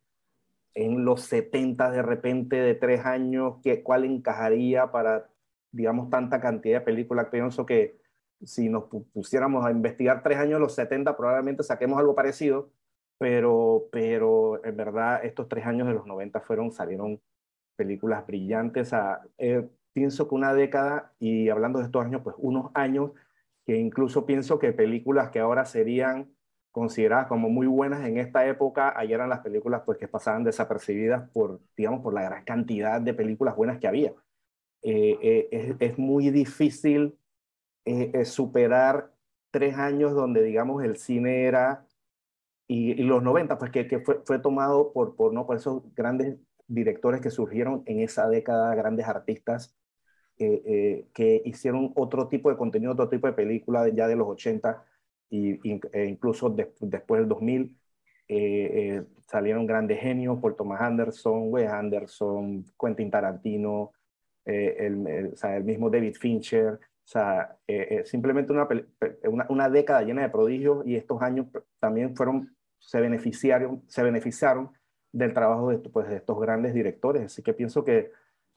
en 0.74 1.06
los 1.06 1.22
70 1.22 1.92
de 1.92 2.02
repente 2.02 2.58
de 2.58 2.76
tres 2.76 3.06
años, 3.06 3.60
¿qué, 3.64 3.84
¿cuál 3.84 4.04
encajaría 4.04 4.92
para, 4.92 5.30
digamos, 5.72 6.10
tanta 6.10 6.42
cantidad 6.42 6.80
de 6.80 6.86
películas? 6.86 7.28
Pienso 7.32 7.66
que 7.66 8.03
si 8.46 8.70
nos 8.70 8.86
pusiéramos 9.14 9.66
a 9.66 9.72
investigar 9.72 10.24
tres 10.24 10.38
años 10.38 10.60
los 10.60 10.76
70, 10.76 11.16
probablemente 11.18 11.64
saquemos 11.64 12.00
algo 12.00 12.16
parecido, 12.16 12.70
pero, 13.18 13.88
pero 13.92 14.64
en 14.66 14.76
verdad 14.78 15.24
estos 15.24 15.48
tres 15.48 15.66
años 15.66 15.88
de 15.88 15.94
los 15.94 16.06
90 16.06 16.42
fueron, 16.42 16.72
salieron 16.72 17.22
películas 17.76 18.26
brillantes. 18.28 18.92
Eh, 19.38 19.68
pienso 19.94 20.28
que 20.28 20.36
una 20.36 20.54
década, 20.54 21.14
y 21.20 21.50
hablando 21.50 21.80
de 21.80 21.86
estos 21.86 22.04
años, 22.04 22.22
pues 22.24 22.36
unos 22.40 22.72
años 22.74 23.12
que 23.66 23.78
incluso 23.78 24.26
pienso 24.26 24.60
que 24.60 24.74
películas 24.74 25.30
que 25.32 25.40
ahora 25.40 25.66
serían 25.66 26.34
consideradas 26.72 27.28
como 27.28 27.50
muy 27.50 27.68
buenas 27.68 28.06
en 28.06 28.18
esta 28.18 28.48
época, 28.48 28.94
ayer 28.98 29.16
eran 29.16 29.30
las 29.30 29.42
películas 29.42 29.84
pues 29.86 30.00
que 30.00 30.08
pasaban 30.08 30.44
desapercibidas 30.44 31.30
por, 31.30 31.62
digamos, 31.78 32.02
por 32.02 32.14
la 32.14 32.24
gran 32.24 32.44
cantidad 32.44 33.00
de 33.00 33.14
películas 33.14 33.56
buenas 33.56 33.80
que 33.80 33.88
había. 33.88 34.14
Eh, 34.82 35.18
eh, 35.22 35.48
es, 35.52 35.76
es, 35.80 35.98
muy 35.98 36.30
difícil 36.30 37.16
eh, 37.86 38.26
superar 38.26 39.12
tres 39.52 39.78
años 39.78 40.14
donde, 40.14 40.44
digamos, 40.44 40.84
el 40.84 40.98
cine 40.98 41.44
era, 41.46 41.86
y, 42.68 42.96
los 43.04 43.24
90, 43.24 43.58
pues 43.58 43.72
que, 43.72 44.00
fue, 44.00 44.40
tomado 44.40 44.94
por, 44.94 45.16
por, 45.16 45.34
¿no? 45.34 45.46
por 45.46 45.58
esos 45.58 45.84
grandes 45.96 46.38
directores 46.68 47.22
que 47.22 47.30
surgieron 47.30 47.84
en 47.86 48.00
esa 48.00 48.28
década, 48.30 48.74
grandes 48.76 49.08
artistas 49.08 49.76
que 50.38 51.42
hicieron 51.46 51.94
otro 51.96 52.28
tipo 52.28 52.50
de 52.50 52.58
contenido, 52.58 52.94
otro 52.94 53.08
tipo 53.10 53.28
de 53.28 53.34
película 53.34 53.88
ya 53.90 54.08
de 54.08 54.16
los 54.16 54.28
80 54.28 54.84
y, 55.30 55.60
e 55.94 56.06
incluso 56.06 56.50
después 56.50 57.20
del 57.22 57.28
2000 57.30 57.78
eh, 58.28 58.98
eh, 58.98 59.04
salieron 59.28 59.66
grandes 59.66 60.00
genios 60.00 60.40
por 60.40 60.56
Thomas 60.56 60.82
Anderson, 60.82 61.52
Wes 61.52 61.70
Anderson, 61.70 62.66
Quentin 62.80 63.12
Tarantino, 63.12 63.92
eh, 64.46 64.76
el, 64.80 65.64
mismo 65.64 65.90
David 65.90 66.16
Fincher. 66.16 66.80
O 67.06 67.08
sea, 67.08 67.58
simplemente 68.06 68.54
una, 68.54 68.68
una, 69.26 69.46
una, 69.50 69.70
década 69.70 70.04
llena 70.04 70.22
de 70.22 70.30
prodigios 70.30 70.86
y 70.86 70.96
estos 70.96 71.22
años 71.22 71.48
también 71.80 72.16
fueron, 72.16 72.56
se 72.80 73.02
beneficiaron, 73.02 73.84
se 73.88 74.04
beneficiaron 74.04 74.72
del 75.12 75.34
trabajo 75.34 75.70
de, 75.70 75.78
pues, 75.78 76.08
de 76.10 76.18
estos 76.18 76.40
grandes 76.40 76.74
directores. 76.74 77.26
Así 77.26 77.44
que 77.44 77.54
pienso 77.54 77.84
que 77.84 78.12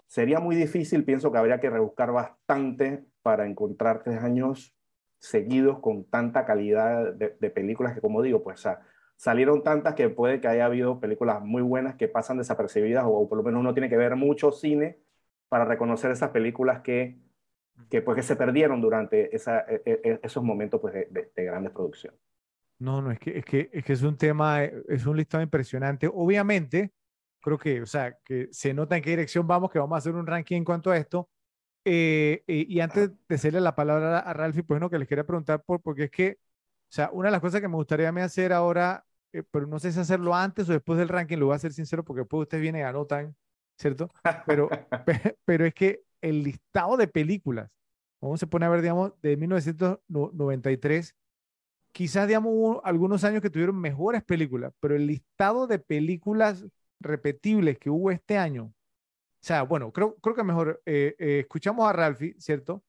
sería 0.06 0.40
muy 0.40 0.56
difícil, 0.56 1.05
pienso 1.05 1.32
que 1.32 1.39
habría 1.39 1.60
que 1.60 1.70
rebuscar 1.70 2.12
bastante 2.12 3.05
para 3.23 3.47
encontrar 3.47 4.02
tres 4.02 4.23
años 4.23 4.74
seguidos 5.18 5.81
con 5.81 6.05
tanta 6.05 6.44
calidad 6.44 7.14
de, 7.14 7.51
películas 7.51 7.94
que, 7.94 8.01
como 8.01 8.23
digo, 8.23 8.43
pues 8.43 8.64
salieron 9.16 9.62
tantas 9.62 9.94
que 9.94 10.09
puede 10.09 10.40
que 10.40 10.48
haya 10.48 10.66
habido 10.66 11.01
películas 11.01 11.43
muy 11.43 11.62
buenas 11.62 11.97
que 11.97 12.09
pasan 12.09 12.39
desapercibidas 12.39 13.05
o, 13.06 13.28
por 13.28 13.39
lo 13.39 13.44
menos 13.44 13.60
uno 13.60 13.74
tiene 13.74 13.89
que 13.89 13.97
ver 13.97 14.14
mucho 14.16 14.52
cine 14.52 14.98
para 15.48 15.64
reconocer 15.64 16.10
esas 16.10 16.31
películas 16.31 16.81
que, 16.82 17.18
que, 17.90 18.02
pues, 18.02 18.16
que 18.16 18.22
se 18.22 18.36
perdieron 18.36 18.80
durante 18.80 19.34
esa, 19.34 19.60
e, 19.60 19.82
e, 19.84 20.00
e, 20.02 20.20
esos 20.22 20.42
momentos 20.42 20.80
pues, 20.80 20.94
de, 20.94 21.30
de, 21.34 21.44
grandes 21.44 21.72
producciones. 21.72 22.18
No, 22.78 23.00
no, 23.00 23.10
es 23.10 23.18
que, 23.18 23.38
es 23.38 23.44
que, 23.44 23.70
es 23.72 23.84
que 23.84 23.92
es 23.92 24.02
un 24.02 24.16
tema, 24.16 24.64
es 24.64 25.06
un 25.06 25.16
listado 25.16 25.42
impresionante. 25.42 26.10
Obviamente, 26.12 26.92
creo 27.40 27.58
que, 27.58 27.80
o 27.80 27.86
sea, 27.86 28.18
que 28.24 28.48
se 28.50 28.74
nota 28.74 28.96
en 28.96 29.02
qué 29.02 29.10
dirección 29.10 29.46
vamos, 29.46 29.70
que 29.70 29.78
vamos 29.78 29.96
a 29.96 29.98
hacer 29.98 30.14
un 30.14 30.26
ranking 30.26 30.56
en 30.56 30.64
cuanto 30.64 30.90
a 30.90 30.96
esto, 30.96 31.30
eh, 31.84 32.42
eh, 32.48 32.66
y 32.68 32.80
antes 32.80 33.12
de 33.28 33.34
hacerle 33.36 33.60
la 33.60 33.76
palabra 33.76 34.18
a 34.18 34.32
Ralphie, 34.32 34.64
pues 34.64 34.80
no, 34.80 34.90
que 34.90 34.98
les 34.98 35.06
quería 35.06 35.24
preguntar, 35.24 35.62
por, 35.64 35.80
porque 35.80 36.04
es 36.04 36.10
que, 36.10 36.38
o 36.40 36.92
sea, 36.92 37.10
una 37.12 37.28
de 37.28 37.32
las 37.32 37.40
cosas 37.40 37.60
que 37.60 37.68
me 37.68 37.76
gustaría 37.76 38.10
me 38.10 38.22
hacer 38.22 38.52
ahora, 38.52 39.04
eh, 39.32 39.44
pero 39.48 39.68
no 39.68 39.78
sé 39.78 39.92
si 39.92 40.00
hacerlo 40.00 40.34
antes 40.34 40.68
o 40.68 40.72
después 40.72 40.98
del 40.98 41.08
ranking, 41.08 41.36
lo 41.38 41.46
voy 41.46 41.54
a 41.54 41.60
ser 41.60 41.72
sincero, 41.72 42.04
porque 42.04 42.22
después 42.22 42.42
ustedes 42.42 42.60
vienen 42.62 42.80
y 42.82 42.84
anotan, 42.84 43.36
¿cierto? 43.78 44.10
Pero, 44.46 44.68
pero 45.44 45.64
es 45.64 45.74
que 45.74 46.02
el 46.28 46.42
listado 46.42 46.96
de 46.96 47.06
películas, 47.06 47.70
vamos 48.20 48.40
se 48.40 48.46
pone 48.46 48.66
a 48.66 48.68
ver, 48.68 48.82
digamos, 48.82 49.12
de 49.22 49.36
1993, 49.36 51.14
quizás, 51.92 52.26
digamos, 52.26 52.52
hubo 52.52 52.84
algunos 52.84 53.24
años 53.24 53.42
que 53.42 53.50
tuvieron 53.50 53.80
mejores 53.80 54.24
películas, 54.24 54.72
pero 54.80 54.96
el 54.96 55.06
listado 55.06 55.66
de 55.66 55.78
películas 55.78 56.66
repetibles 57.00 57.78
que 57.78 57.90
hubo 57.90 58.10
este 58.10 58.38
año, 58.38 58.64
o 58.64 58.74
sea, 59.46 59.62
bueno, 59.62 59.92
creo, 59.92 60.16
creo 60.16 60.34
que 60.34 60.42
mejor 60.42 60.82
eh, 60.86 61.14
eh, 61.18 61.40
escuchamos 61.40 61.88
a 61.88 61.92
Ralphie, 61.92 62.34
¿cierto? 62.38 62.82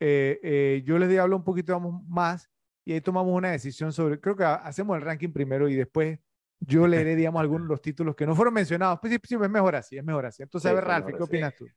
Eh, 0.00 0.82
yo 0.84 0.98
les 0.98 1.16
hablo 1.18 1.36
un 1.36 1.44
poquito 1.44 1.78
más 1.80 2.50
y 2.84 2.92
ahí 2.92 3.00
tomamos 3.00 3.32
una 3.36 3.52
decisión 3.52 3.92
sobre, 3.92 4.18
creo 4.18 4.34
que 4.34 4.42
hacemos 4.42 4.96
el 4.96 5.02
ranking 5.02 5.30
primero 5.30 5.68
y 5.68 5.76
después 5.76 6.18
yo 6.58 6.86
leeré, 6.88 7.14
digamos, 7.14 7.40
algunos 7.40 7.68
de 7.68 7.72
los 7.74 7.82
títulos 7.82 8.16
que 8.16 8.26
no 8.26 8.34
fueron 8.34 8.54
mencionados. 8.54 8.98
Pues 9.00 9.12
sí, 9.12 9.20
sí, 9.22 9.36
es 9.40 9.50
mejor 9.50 9.76
así, 9.76 9.96
es 9.96 10.04
mejor 10.04 10.26
así. 10.26 10.42
Entonces, 10.42 10.70
a 10.70 10.74
ver, 10.74 11.14
¿qué 11.16 11.22
opinas 11.22 11.54
tú? 11.54 11.68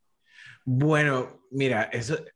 Bueno, 0.66 1.42
mira, 1.52 1.90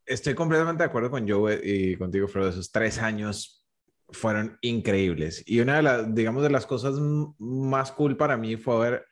estoy 0.06 0.36
completamente 0.36 0.84
de 0.84 0.90
acuerdo 0.90 1.10
con 1.10 1.28
Joe 1.28 1.60
y 1.64 1.96
contigo, 1.98 2.28
Frodo. 2.28 2.50
Esos 2.50 2.72
tres 2.72 3.00
años 3.00 3.66
fueron 4.12 4.58
increíbles. 4.62 5.44
Y 5.46 5.60
una 5.60 5.78
de 5.78 5.82
las, 5.82 6.16
digamos, 6.16 6.44
de 6.44 6.50
las 6.50 6.66
cosas 6.66 6.96
más 7.40 7.92
cool 7.92 8.18
para 8.18 8.38
mí 8.38 8.58
fue 8.58 8.76
haber, 8.76 9.06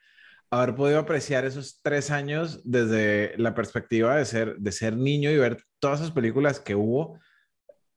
haber 0.50 0.74
podido 0.74 0.98
apreciar 1.00 1.44
esos 1.44 1.80
tres 1.82 2.10
años 2.10 2.62
desde 2.64 3.36
la 3.38 3.54
perspectiva 3.54 4.16
de 4.16 4.24
ser, 4.24 4.56
de 4.56 4.72
ser 4.72 4.96
niño 4.96 5.30
y 5.30 5.38
ver 5.38 5.62
todas 5.78 6.00
esas 6.00 6.12
películas 6.12 6.60
que 6.60 6.74
hubo 6.74 7.18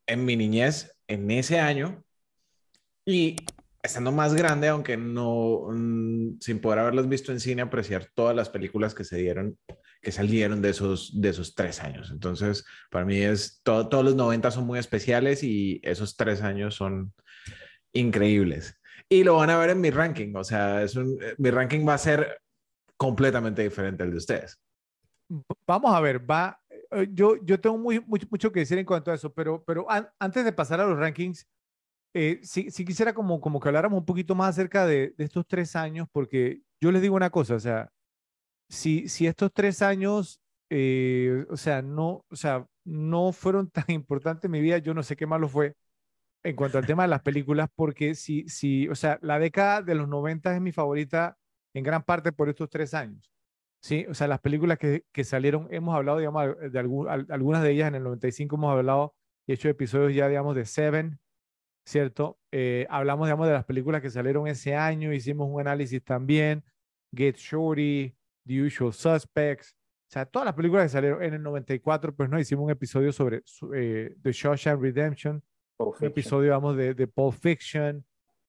en 0.07 0.25
mi 0.25 0.35
niñez 0.35 0.95
en 1.07 1.29
ese 1.31 1.59
año. 1.59 2.03
Y 3.05 3.35
estando 3.83 4.11
más 4.11 4.33
grande, 4.35 4.67
aunque 4.67 4.97
no, 4.97 5.67
mm, 5.71 6.39
sin 6.39 6.59
poder 6.59 6.79
haberlas 6.79 7.09
visto 7.09 7.31
en 7.31 7.39
cine, 7.39 7.61
apreciar 7.61 8.07
todas 8.13 8.35
las 8.35 8.49
películas 8.49 8.93
que 8.93 9.03
se 9.03 9.17
dieron, 9.17 9.57
que 10.01 10.11
salieron 10.11 10.61
de 10.61 10.69
esos, 10.69 11.21
de 11.21 11.29
esos 11.29 11.55
tres 11.55 11.81
años. 11.81 12.09
Entonces, 12.11 12.65
para 12.89 13.05
mí 13.05 13.17
es, 13.17 13.61
todo, 13.63 13.87
todos 13.87 14.03
los 14.03 14.15
90 14.15 14.51
son 14.51 14.65
muy 14.65 14.79
especiales 14.79 15.43
y 15.43 15.79
esos 15.83 16.17
tres 16.17 16.41
años 16.41 16.75
son 16.75 17.13
increíbles. 17.93 18.79
Y 19.09 19.23
lo 19.23 19.35
van 19.35 19.49
a 19.49 19.57
ver 19.57 19.71
en 19.71 19.81
mi 19.81 19.91
ranking, 19.91 20.33
o 20.35 20.43
sea, 20.43 20.81
es 20.83 20.95
un, 20.95 21.17
mi 21.37 21.51
ranking 21.51 21.87
va 21.87 21.95
a 21.95 21.99
ser 21.99 22.41
completamente 22.97 23.61
diferente 23.61 24.03
al 24.03 24.11
de 24.11 24.17
ustedes. 24.17 24.59
Vamos 25.67 25.93
a 25.93 25.99
ver, 25.99 26.29
va, 26.29 26.59
eh, 26.91 27.07
yo, 27.11 27.35
yo 27.43 27.59
tengo 27.59 27.77
muy, 27.77 27.99
mucho, 27.99 28.27
mucho 28.29 28.51
que 28.51 28.61
decir 28.61 28.77
en 28.77 28.85
cuanto 28.85 29.11
a 29.11 29.15
eso, 29.15 29.33
pero, 29.33 29.63
pero 29.63 29.85
antes 30.19 30.43
de 30.45 30.51
pasar 30.53 30.79
a 30.79 30.85
los 30.85 30.97
rankings, 30.97 31.47
eh, 32.13 32.39
sí, 32.43 32.69
quisiera 32.85 33.13
como, 33.13 33.39
como 33.39 33.59
que 33.59 33.69
habláramos 33.69 33.99
un 33.99 34.05
poquito 34.05 34.35
más 34.35 34.49
acerca 34.49 34.85
de, 34.85 35.13
estos 35.17 35.47
tres 35.47 35.75
años, 35.75 36.07
porque 36.11 36.61
yo 36.81 36.91
les 36.91 37.01
digo 37.01 37.15
una 37.15 37.29
cosa, 37.29 37.55
o 37.55 37.59
sea, 37.59 37.89
si, 38.71 39.09
si 39.09 39.27
estos 39.27 39.51
tres 39.53 39.81
años, 39.81 40.41
eh, 40.69 41.45
o 41.49 41.57
sea, 41.57 41.81
no, 41.81 42.25
o 42.29 42.35
sea, 42.35 42.65
no 42.85 43.33
fueron 43.33 43.69
tan 43.71 43.85
importantes 43.89 44.45
en 44.45 44.51
mi 44.51 44.61
vida, 44.61 44.77
yo 44.77 44.93
no 44.93 45.03
sé 45.03 45.15
qué 45.15 45.27
malo 45.27 45.47
fue 45.49 45.75
en 46.43 46.55
cuanto 46.55 46.77
al 46.79 46.87
tema 46.87 47.03
de 47.03 47.09
las 47.09 47.21
películas, 47.21 47.69
porque 47.75 48.15
si, 48.15 48.47
si, 48.47 48.87
o 48.87 48.95
sea, 48.95 49.19
la 49.21 49.37
década 49.37 49.81
de 49.81 49.93
los 49.93 50.07
90 50.07 50.55
es 50.55 50.61
mi 50.61 50.71
favorita 50.71 51.37
en 51.73 51.83
gran 51.83 52.03
parte 52.03 52.31
por 52.31 52.49
estos 52.49 52.69
tres 52.69 52.93
años. 52.93 53.31
Sí, 53.81 54.05
o 54.09 54.13
sea, 54.13 54.27
las 54.27 54.39
películas 54.39 54.77
que, 54.79 55.03
que 55.11 55.23
salieron, 55.23 55.67
hemos 55.71 55.95
hablado, 55.95 56.19
digamos, 56.19 56.55
de 56.71 56.79
algunas 56.79 57.63
de 57.63 57.71
ellas 57.71 57.89
en 57.89 57.95
el 57.95 58.03
95 58.03 58.55
hemos 58.55 58.71
hablado 58.71 59.15
y 59.45 59.53
hecho 59.53 59.69
episodios 59.69 60.15
ya, 60.15 60.27
digamos, 60.27 60.55
de 60.55 60.65
Seven, 60.65 61.19
¿cierto? 61.85 62.39
Eh, 62.51 62.87
hablamos, 62.89 63.27
digamos, 63.27 63.47
de 63.47 63.53
las 63.53 63.65
películas 63.65 64.01
que 64.01 64.09
salieron 64.09 64.47
ese 64.47 64.75
año, 64.75 65.13
hicimos 65.13 65.47
un 65.51 65.61
análisis 65.61 66.03
también, 66.03 66.63
Get 67.13 67.35
Shorty, 67.37 68.15
The 68.45 68.61
Usual 68.63 68.93
Suspects, 68.93 69.75
o 70.11 70.11
sea, 70.11 70.25
todas 70.25 70.45
las 70.45 70.55
películas 70.55 70.83
que 70.83 70.89
salieron 70.89 71.23
en 71.23 71.35
el 71.35 71.41
94, 71.41 72.13
pues 72.13 72.29
no, 72.29 72.37
hicimos 72.37 72.65
un 72.65 72.71
episodio 72.71 73.13
sobre 73.13 73.43
eh, 73.73 74.13
The 74.21 74.31
Shawshank 74.31 74.81
Redemption, 74.81 75.41
un 75.77 75.93
episodio, 76.01 76.43
digamos, 76.43 76.75
de, 76.75 76.93
de 76.93 77.07
Pulp 77.07 77.33
Fiction, 77.33 78.05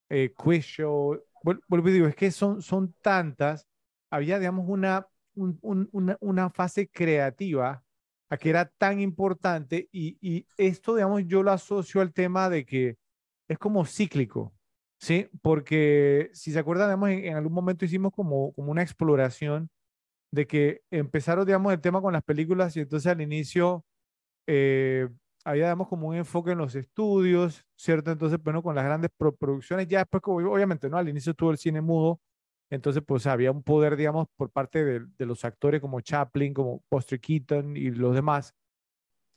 eh, 0.08 0.32
Quiz 0.36 0.64
Show, 0.64 1.22
vuelvo 1.68 1.88
y 1.88 1.92
digo, 1.92 2.06
es 2.06 2.16
que 2.16 2.30
son, 2.30 2.62
son 2.62 2.94
tantas, 3.00 3.68
había, 4.10 4.38
digamos, 4.38 4.66
una, 4.68 5.06
una, 5.34 6.16
una 6.20 6.50
fase 6.50 6.88
creativa 6.88 7.82
a 8.28 8.36
que 8.36 8.50
era 8.50 8.64
tan 8.64 9.00
importante 9.00 9.88
y, 9.92 10.16
y, 10.20 10.46
esto, 10.56 10.94
digamos, 10.94 11.22
yo 11.26 11.42
lo 11.42 11.52
asocio 11.52 12.00
al 12.00 12.12
tema 12.12 12.50
de 12.50 12.64
que 12.64 12.96
es 13.46 13.58
como 13.58 13.84
cíclico, 13.84 14.52
¿sí? 14.98 15.28
Porque 15.42 16.30
si 16.32 16.50
se 16.50 16.58
acuerdan, 16.58 16.88
digamos, 16.88 17.10
en, 17.10 17.36
algún 17.36 17.52
momento 17.52 17.84
hicimos 17.84 18.12
como, 18.12 18.52
como 18.52 18.70
una 18.70 18.82
exploración 18.82 19.70
de 20.32 20.46
que 20.46 20.82
empezaron, 20.90 21.46
digamos, 21.46 21.72
el 21.72 21.80
tema 21.80 22.00
con 22.00 22.12
las 22.12 22.22
películas 22.24 22.76
y 22.76 22.80
entonces 22.80 23.12
al 23.12 23.20
inicio 23.20 23.84
eh, 24.46 25.08
había, 25.44 25.64
digamos, 25.66 25.88
como 25.88 26.08
un 26.08 26.16
enfoque 26.16 26.52
en 26.52 26.58
los 26.58 26.74
estudios, 26.74 27.64
¿cierto? 27.76 28.10
Entonces, 28.10 28.42
bueno, 28.42 28.62
con 28.62 28.74
las 28.74 28.84
grandes 28.84 29.10
producciones, 29.38 29.88
ya 29.88 30.00
después, 30.00 30.22
obviamente, 30.26 30.88
¿no? 30.88 30.96
Al 30.96 31.08
inicio 31.08 31.30
estuvo 31.32 31.50
el 31.50 31.58
cine 31.58 31.80
mudo, 31.80 32.20
entonces, 32.70 33.02
pues 33.06 33.26
había 33.26 33.50
un 33.50 33.62
poder, 33.62 33.96
digamos, 33.96 34.28
por 34.36 34.50
parte 34.50 34.82
de, 34.84 35.00
de 35.18 35.26
los 35.26 35.44
actores 35.44 35.80
como 35.80 36.00
Chaplin, 36.00 36.54
como 36.54 36.82
Buster 36.90 37.20
Keaton 37.20 37.76
y 37.76 37.90
los 37.90 38.14
demás. 38.14 38.54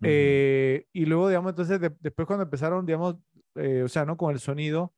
Eh, 0.02 0.86
y 0.94 1.06
luego, 1.06 1.28
digamos, 1.28 1.52
entonces, 1.52 1.80
después 2.00 2.26
cuando 2.28 2.44
empezaron, 2.44 2.86
digamos, 2.86 3.18
eh, 3.56 3.84
o 3.84 3.88
sea, 3.90 4.06
¿no? 4.06 4.18
Con 4.18 4.32
el 4.34 4.40
sonido, 4.40 4.94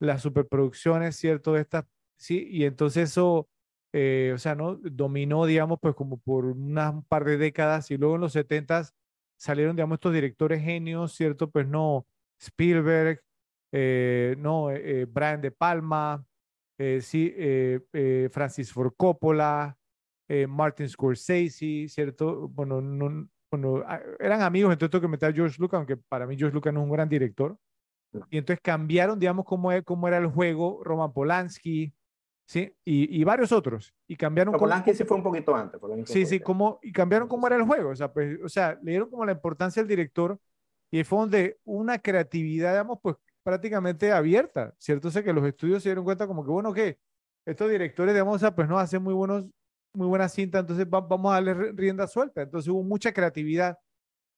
las 0.00 0.22
superproducciones, 0.22 1.16
¿cierto? 1.16 1.56
Estas, 1.56 1.84
sí, 2.16 2.46
y 2.50 2.64
entonces 2.64 3.10
eso, 3.10 3.48
eh, 3.96 4.32
o 4.34 4.38
sea, 4.38 4.56
¿no? 4.56 4.74
Dominó, 4.76 5.46
digamos, 5.46 5.78
pues 5.80 5.94
como 5.94 6.18
por 6.18 6.46
unas 6.46 7.04
par 7.06 7.24
de 7.24 7.38
décadas 7.38 7.90
y 7.92 7.96
luego 7.96 8.16
en 8.16 8.22
los 8.22 8.32
70 8.32 8.90
salieron, 9.36 9.76
digamos, 9.76 9.96
estos 9.96 10.12
directores 10.12 10.62
genios, 10.62 11.14
¿cierto? 11.14 11.48
Pues 11.50 11.68
no, 11.68 12.06
Spielberg, 12.40 13.22
eh, 13.72 14.34
no, 14.38 14.66
Brian 15.08 15.40
De 15.40 15.50
Palma, 15.52 16.24
sí, 17.00 17.32
Francis 18.30 18.72
Ford 18.72 18.92
Coppola, 18.96 19.76
Martin 20.48 20.88
Scorsese, 20.88 21.86
¿cierto? 21.88 22.48
Bueno, 22.48 22.80
no, 22.80 23.28
bueno, 23.52 23.84
ah, 23.86 24.00
eran 24.18 24.42
amigos, 24.42 24.72
entonces 24.72 25.00
que 25.00 25.06
meter 25.06 25.30
a 25.30 25.32
George 25.32 25.56
Lucas, 25.60 25.78
aunque 25.78 25.96
para 25.96 26.26
mí 26.26 26.36
George 26.36 26.54
Lucas 26.54 26.74
no 26.74 26.80
es 26.80 26.84
un 26.84 26.92
gran 26.92 27.08
director, 27.08 27.56
y 28.30 28.38
entonces 28.38 28.60
cambiaron, 28.60 29.18
digamos, 29.18 29.44
cómo, 29.44 29.70
e, 29.72 29.82
cómo 29.84 30.08
era 30.08 30.18
el 30.18 30.26
juego, 30.26 30.82
Roman 30.82 31.12
Polanski, 31.12 31.94
¿sí? 32.46 32.74
Y, 32.84 33.20
y 33.20 33.24
varios 33.24 33.52
otros. 33.52 33.94
Y 34.06 34.16
cambiaron. 34.16 34.54
Polanski 34.54 34.94
sí 34.94 35.04
fue 35.04 35.16
un 35.16 35.22
poquito 35.22 35.54
antes. 35.54 35.80
sí, 36.06 36.26
sí, 36.26 36.40
como, 36.40 36.78
y 36.82 36.92
cambiaron 36.92 37.28
cómo 37.28 37.46
era 37.46 37.56
el 37.56 37.62
juego. 37.62 37.90
O 37.90 37.96
sea, 37.96 38.12
pues, 38.12 38.38
o 38.42 38.48
sea, 38.48 38.78
le 38.82 38.92
dieron 38.92 39.10
como 39.10 39.24
la 39.24 39.32
importancia 39.32 39.80
al 39.82 39.88
director 39.88 40.38
y 40.90 41.02
fue 41.04 41.18
donde 41.18 41.58
una 41.64 41.98
creatividad, 41.98 42.72
digamos, 42.72 42.98
pues 43.02 43.16
prácticamente 43.42 44.12
abierta, 44.12 44.74
¿cierto? 44.78 45.08
O 45.08 45.10
sea, 45.10 45.22
que 45.22 45.32
los 45.32 45.44
estudios 45.44 45.82
se 45.82 45.90
dieron 45.90 46.04
cuenta 46.04 46.26
como 46.26 46.44
que, 46.44 46.50
bueno, 46.50 46.72
que 46.72 46.98
estos 47.46 47.70
directores, 47.70 48.14
digamos, 48.14 48.36
o 48.36 48.38
sea, 48.38 48.54
pues 48.54 48.68
no 48.68 48.78
hacen 48.78 49.02
muy 49.02 49.12
buenos, 49.12 49.44
muy 49.92 50.06
buena 50.06 50.28
cinta, 50.28 50.60
entonces 50.60 50.88
vamos 50.88 51.30
a 51.30 51.34
darle 51.34 51.72
rienda 51.72 52.06
suelta. 52.06 52.42
Entonces 52.42 52.68
hubo 52.70 52.82
mucha 52.82 53.12
creatividad. 53.12 53.78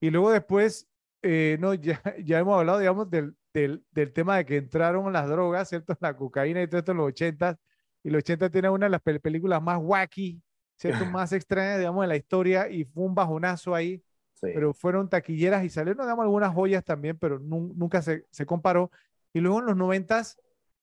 Y 0.01 0.11
luego 0.11 0.31
después, 0.31 0.89
eh, 1.23 1.57
no, 1.61 1.75
ya, 1.75 2.03
ya 2.25 2.39
hemos 2.39 2.59
hablado, 2.59 2.79
digamos, 2.79 3.11
del, 3.11 3.37
del, 3.53 4.13
tema 4.13 4.37
de 4.39 4.47
que 4.47 4.57
entraron 4.57 5.13
las 5.13 5.29
drogas, 5.29 5.69
¿cierto? 5.69 5.97
La 6.01 6.17
cocaína 6.17 6.63
y 6.63 6.69
todo 6.69 6.79
esto 6.79 6.93
en 6.93 6.99
los 6.99 7.09
80 7.09 7.59
y 8.07 8.11
los 8.11 8.21
80 8.21 8.51
tiene 8.51 8.71
una 8.71 8.87
de 8.87 8.91
las 8.91 9.01
películas 9.01 9.61
más 9.61 9.81
wacky, 9.83 10.41
¿cierto? 10.77 11.05
Más 11.19 11.33
extrañas, 11.33 11.79
digamos, 11.79 12.03
de 12.03 12.07
la 12.07 12.15
historia 12.15 12.71
y 12.71 12.85
fue 12.85 13.03
un 13.03 13.17
bajonazo 13.17 13.75
ahí. 13.75 14.01
Pero 14.41 14.73
fueron 14.73 15.09
taquilleras 15.09 15.65
y 15.65 15.71
salieron, 15.71 16.07
digamos, 16.07 16.23
algunas 16.23 16.55
joyas 16.55 16.85
también, 16.85 17.19
pero 17.19 17.41
nunca 17.41 18.03
se, 18.03 18.25
se 18.31 18.47
comparó. 18.47 18.93
Y 19.33 19.41
luego 19.41 19.59
en 19.59 19.67
los 19.67 19.77
90 19.77 20.23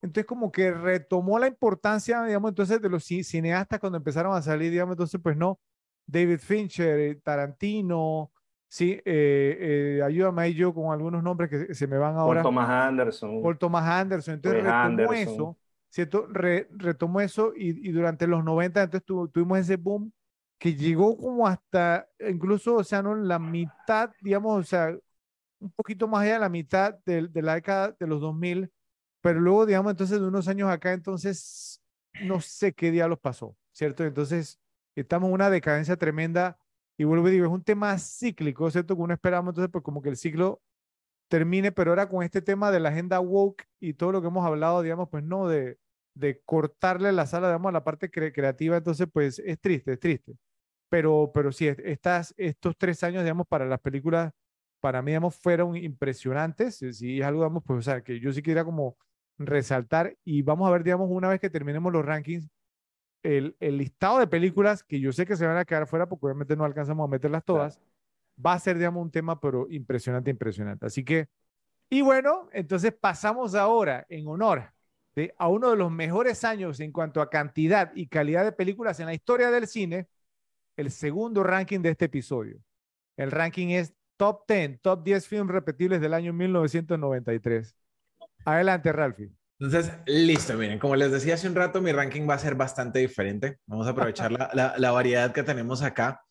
entonces 0.02 0.26
como 0.26 0.52
que 0.52 0.70
retomó 0.70 1.38
la 1.38 1.46
importancia, 1.46 2.22
digamos, 2.24 2.50
entonces 2.50 2.82
de 2.82 2.90
los 2.90 3.04
cineastas 3.04 3.80
cuando 3.80 3.96
empezaron 3.96 4.36
a 4.36 4.42
salir, 4.42 4.70
digamos, 4.70 4.92
entonces 4.92 5.18
pues 5.22 5.34
no, 5.34 5.58
David 6.06 6.40
Fincher, 6.40 6.98
eh, 6.98 7.14
Tarantino, 7.22 8.30
Sí, 8.74 8.90
eh, 8.90 8.98
eh, 9.04 10.02
ayúdame 10.04 10.42
ahí 10.42 10.54
yo 10.54 10.74
con 10.74 10.92
algunos 10.92 11.22
nombres 11.22 11.48
que 11.48 11.74
se 11.74 11.86
me 11.86 11.96
van 11.96 12.16
ahora. 12.16 12.42
Paul 12.42 12.52
Thomas 12.52 12.68
Anderson. 12.68 13.40
Paul 13.40 13.56
Thomas 13.56 13.84
Anderson. 13.84 14.34
Entonces 14.34 14.64
retomó 14.64 15.12
eso, 15.12 15.56
¿cierto? 15.94 16.26
retomó 16.26 17.20
eso 17.20 17.52
y, 17.54 17.92
durante 17.92 18.26
los 18.26 18.42
90 18.42 18.82
entonces 18.82 19.06
tuvimos 19.06 19.58
ese 19.60 19.76
boom 19.76 20.12
que 20.58 20.74
llegó 20.74 21.16
como 21.16 21.46
hasta, 21.46 22.08
incluso, 22.18 22.74
o 22.76 22.84
sea, 22.84 23.00
no 23.00 23.14
la 23.14 23.38
mitad, 23.38 24.10
digamos, 24.20 24.58
o 24.58 24.62
sea, 24.64 24.96
un 25.60 25.70
poquito 25.70 26.08
más 26.08 26.22
allá 26.22 26.34
de 26.34 26.38
la 26.40 26.48
mitad 26.48 26.98
de, 27.06 27.28
de 27.28 27.42
la 27.42 27.54
década 27.54 27.94
de 27.98 28.06
los 28.08 28.20
2000, 28.20 28.72
pero 29.20 29.38
luego, 29.40 29.66
digamos, 29.66 29.92
entonces 29.92 30.20
de 30.20 30.26
unos 30.26 30.48
años 30.48 30.68
acá, 30.68 30.92
entonces, 30.92 31.80
no 32.22 32.40
sé 32.40 32.72
qué 32.72 32.90
diablos 32.90 33.20
pasó, 33.20 33.56
¿cierto? 33.72 34.04
Entonces, 34.04 34.58
estamos 34.96 35.28
en 35.28 35.34
una 35.34 35.48
decadencia 35.48 35.96
tremenda 35.96 36.58
y 36.96 37.04
vuelvo 37.04 37.28
y 37.28 37.32
digo, 37.32 37.46
es 37.46 37.52
un 37.52 37.62
tema 37.62 37.96
cíclico, 37.98 38.68
¿cierto? 38.70 38.96
Que 38.96 39.02
uno 39.02 39.14
esperamos 39.14 39.52
entonces, 39.52 39.70
pues 39.70 39.84
como 39.84 40.02
que 40.02 40.08
el 40.08 40.16
ciclo 40.16 40.60
termine, 41.28 41.72
pero 41.72 41.92
ahora 41.92 42.08
con 42.08 42.24
este 42.24 42.42
tema 42.42 42.72
de 42.72 42.80
la 42.80 42.88
agenda 42.88 43.20
woke 43.20 43.64
y 43.80 43.94
todo 43.94 44.12
lo 44.12 44.20
que 44.20 44.28
hemos 44.28 44.44
hablado, 44.44 44.82
digamos, 44.82 45.08
pues 45.08 45.22
no, 45.22 45.48
de, 45.48 45.78
de 46.14 46.40
cortarle 46.44 47.12
la 47.12 47.26
sala, 47.26 47.48
digamos, 47.48 47.70
a 47.70 47.72
la 47.72 47.84
parte 47.84 48.10
creativa, 48.10 48.76
entonces, 48.76 49.08
pues 49.12 49.40
es 49.40 49.60
triste, 49.60 49.94
es 49.94 50.00
triste. 50.00 50.36
Pero, 50.88 51.30
pero 51.34 51.52
sí, 51.52 51.66
estas, 51.66 52.34
estos 52.36 52.76
tres 52.78 53.02
años, 53.02 53.24
digamos, 53.24 53.46
para 53.48 53.66
las 53.66 53.80
películas, 53.80 54.32
para 54.80 55.02
mí, 55.02 55.10
digamos, 55.10 55.36
fueron 55.36 55.76
impresionantes. 55.76 56.76
Sí, 56.92 57.20
es 57.20 57.26
algo, 57.26 57.40
digamos, 57.40 57.64
pues, 57.66 57.78
o 57.80 57.82
sea, 57.82 58.02
que 58.02 58.20
yo 58.20 58.32
sí 58.32 58.42
quería 58.42 58.64
como 58.64 58.96
resaltar 59.38 60.16
y 60.24 60.42
vamos 60.42 60.68
a 60.68 60.72
ver, 60.72 60.84
digamos, 60.84 61.08
una 61.10 61.28
vez 61.28 61.40
que 61.40 61.50
terminemos 61.50 61.92
los 61.92 62.04
rankings, 62.04 62.48
el, 63.24 63.56
listado 63.60 64.18
de 64.18 64.26
películas 64.26 64.84
que 64.84 65.00
yo 65.00 65.12
sé 65.12 65.26
que 65.26 65.36
se 65.36 65.46
van 65.46 65.56
a 65.56 65.64
quedar 65.64 65.86
fuera 65.86 66.06
porque 66.08 66.26
obviamente 66.26 66.56
no 66.56 66.64
alcanzamos 66.64 67.08
a 67.08 67.10
meterlas 67.10 67.44
todas, 67.44 67.80
va 68.44 68.52
a 68.52 68.58
ser, 68.58 68.76
digamos, 68.78 69.02
un 69.02 69.10
tema, 69.10 69.40
pero 69.40 69.66
impresionante, 69.70 70.30
impresionante. 70.30 70.86
Así 70.86 71.04
que, 71.04 71.28
y 71.90 72.02
bueno, 72.02 72.48
entonces 72.52 72.92
pasamos 72.92 73.54
ahora 73.54 74.06
en 74.08 74.28
honor 74.28 74.73
a 75.38 75.48
uno 75.48 75.70
de 75.70 75.76
los 75.76 75.90
mejores 75.90 76.44
años 76.44 76.80
en 76.80 76.92
cuanto 76.92 77.20
a 77.20 77.30
cantidad 77.30 77.92
y 77.94 78.08
calidad 78.08 78.44
de 78.44 78.52
películas 78.52 79.00
en 79.00 79.06
la 79.06 79.14
historia 79.14 79.50
del 79.50 79.66
cine, 79.66 80.08
el 80.76 80.90
segundo 80.90 81.42
ranking 81.42 81.80
de 81.80 81.90
este 81.90 82.06
episodio. 82.06 82.60
El 83.16 83.30
ranking 83.30 83.68
es 83.68 83.94
Top 84.16 84.44
10, 84.48 84.80
Top 84.80 85.04
10 85.04 85.26
films 85.26 85.50
repetibles 85.50 86.00
del 86.00 86.14
año 86.14 86.32
1993. 86.32 87.76
Adelante, 88.44 88.92
Ralphie. 88.92 89.30
Entonces, 89.60 89.92
listo, 90.06 90.54
miren, 90.54 90.78
como 90.78 90.96
les 90.96 91.12
decía 91.12 91.34
hace 91.34 91.48
un 91.48 91.54
rato, 91.54 91.80
mi 91.80 91.92
ranking 91.92 92.28
va 92.28 92.34
a 92.34 92.38
ser 92.38 92.56
bastante 92.56 92.98
diferente. 92.98 93.58
Vamos 93.66 93.86
a 93.86 93.90
aprovechar 93.90 94.32
la, 94.32 94.74
la, 94.76 94.90
variedad 94.90 95.32
que 95.32 95.44
tenemos 95.44 95.82
acá. 95.82 96.22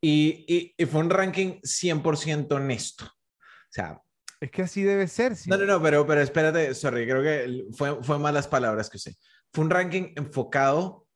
Y, 0.00 0.44
y, 0.48 0.74
y, 0.76 0.86
fue 0.86 1.00
un 1.00 1.10
ranking 1.10 1.60
100% 1.60 2.52
honesto. 2.52 3.04
O 3.04 3.70
sea... 3.70 4.00
Es 4.40 4.50
que 4.50 4.62
así 4.62 4.82
debe 4.82 5.06
ser. 5.06 5.36
¿sí? 5.36 5.50
No, 5.50 5.58
no, 5.58 5.66
no, 5.66 5.82
pero, 5.82 6.06
pero 6.06 6.22
espérate, 6.22 6.74
sorry, 6.74 7.06
creo 7.06 7.22
que 7.22 7.66
fue, 7.72 8.02
fue 8.02 8.18
malas 8.18 8.48
palabras 8.48 8.88
que 8.88 8.96
usé. 8.96 9.14
Fue 9.52 9.64
un 9.64 9.70
ranking 9.70 10.12
enfocado 10.16 11.06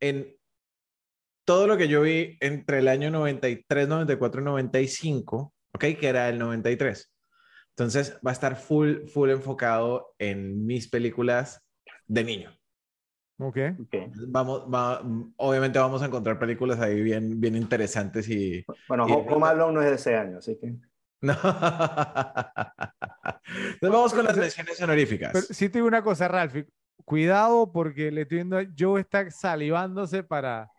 en 0.00 0.36
todo 1.44 1.66
lo 1.66 1.76
que 1.76 1.88
yo 1.88 2.02
vi 2.02 2.36
entre 2.40 2.78
el 2.78 2.88
año 2.88 3.10
93, 3.10 3.88
94 3.88 4.40
y 4.40 4.44
95, 4.44 5.54
¿ok? 5.74 5.84
Que 5.98 6.08
era 6.08 6.28
el 6.28 6.38
93. 6.38 7.12
Entonces 7.70 8.18
va 8.24 8.30
a 8.30 8.34
estar 8.34 8.56
full, 8.56 9.06
full 9.06 9.30
enfocado 9.30 10.14
en 10.18 10.66
mis 10.66 10.88
películas 10.88 11.66
de 12.06 12.24
niño. 12.24 12.50
Ok. 13.38 13.56
Okay. 13.86 14.12
Vamos, 14.28 14.66
va, 14.72 15.02
obviamente 15.36 15.78
vamos 15.78 16.02
a 16.02 16.06
encontrar 16.06 16.38
películas 16.38 16.78
ahí 16.78 17.00
bien, 17.00 17.40
bien 17.40 17.56
interesantes 17.56 18.28
y... 18.28 18.62
Bueno, 18.86 19.06
y, 19.08 19.12
Home 19.12 19.46
Alone 19.46 19.72
no 19.72 19.82
es 19.82 19.88
de 19.88 19.94
ese 19.94 20.14
año, 20.14 20.38
así 20.38 20.58
que... 20.60 20.74
No. 21.22 21.34
Entonces 23.54 23.90
vamos 23.90 24.14
con 24.14 24.24
las 24.24 24.36
menciones 24.36 24.80
honoríficas. 24.80 25.32
Pero 25.32 25.46
sí 25.50 25.68
te 25.68 25.78
digo 25.78 25.88
una 25.88 26.02
cosa, 26.02 26.28
Ralph. 26.28 26.56
Cuidado 27.04 27.70
porque 27.72 28.10
le 28.10 28.22
estoy 28.22 28.38
viendo 28.38 28.58
a 28.58 28.64
Joe 28.78 29.00
está 29.00 29.30
salivándose 29.30 30.22
para, 30.22 30.70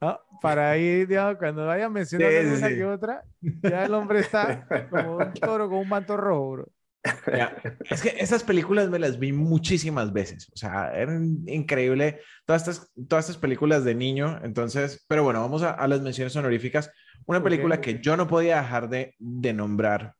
¿no? 0.00 0.18
para 0.42 0.76
ir, 0.76 1.06
digamos, 1.06 1.36
cuando 1.36 1.66
vayan 1.66 1.92
mencionando 1.92 2.40
Sí, 2.40 2.48
sí, 2.48 2.54
una 2.56 2.68
sí. 2.68 2.74
que 2.74 2.84
otra, 2.84 3.24
ya 3.62 3.84
el 3.84 3.94
hombre 3.94 4.20
está 4.20 4.66
como 4.90 5.18
un 5.18 5.32
toro 5.34 5.68
con 5.68 5.78
un 5.78 5.88
manto 5.88 6.16
rojo, 6.16 6.50
bro. 6.52 6.68
Es 7.90 8.02
que 8.02 8.14
esas 8.18 8.42
películas 8.42 8.88
me 8.88 8.98
las 8.98 9.18
vi 9.18 9.32
muchísimas 9.32 10.12
veces, 10.12 10.50
o 10.52 10.56
sea, 10.56 10.92
eran 10.94 11.42
increíble. 11.46 12.20
Todas 12.44 12.68
estas, 12.68 12.92
todas 13.08 13.26
estas 13.26 13.40
películas 13.40 13.84
de 13.84 13.94
niño, 13.94 14.40
entonces, 14.42 15.04
pero 15.08 15.24
bueno, 15.24 15.40
vamos 15.40 15.62
a, 15.62 15.70
a 15.70 15.88
las 15.88 16.00
menciones 16.00 16.34
honoríficas. 16.36 16.90
Una 17.26 17.42
película 17.42 17.80
que 17.80 18.00
yo 18.00 18.16
no 18.16 18.26
podía 18.26 18.58
dejar 18.58 18.88
de, 18.88 19.14
de 19.18 19.52
nombrar, 19.52 20.14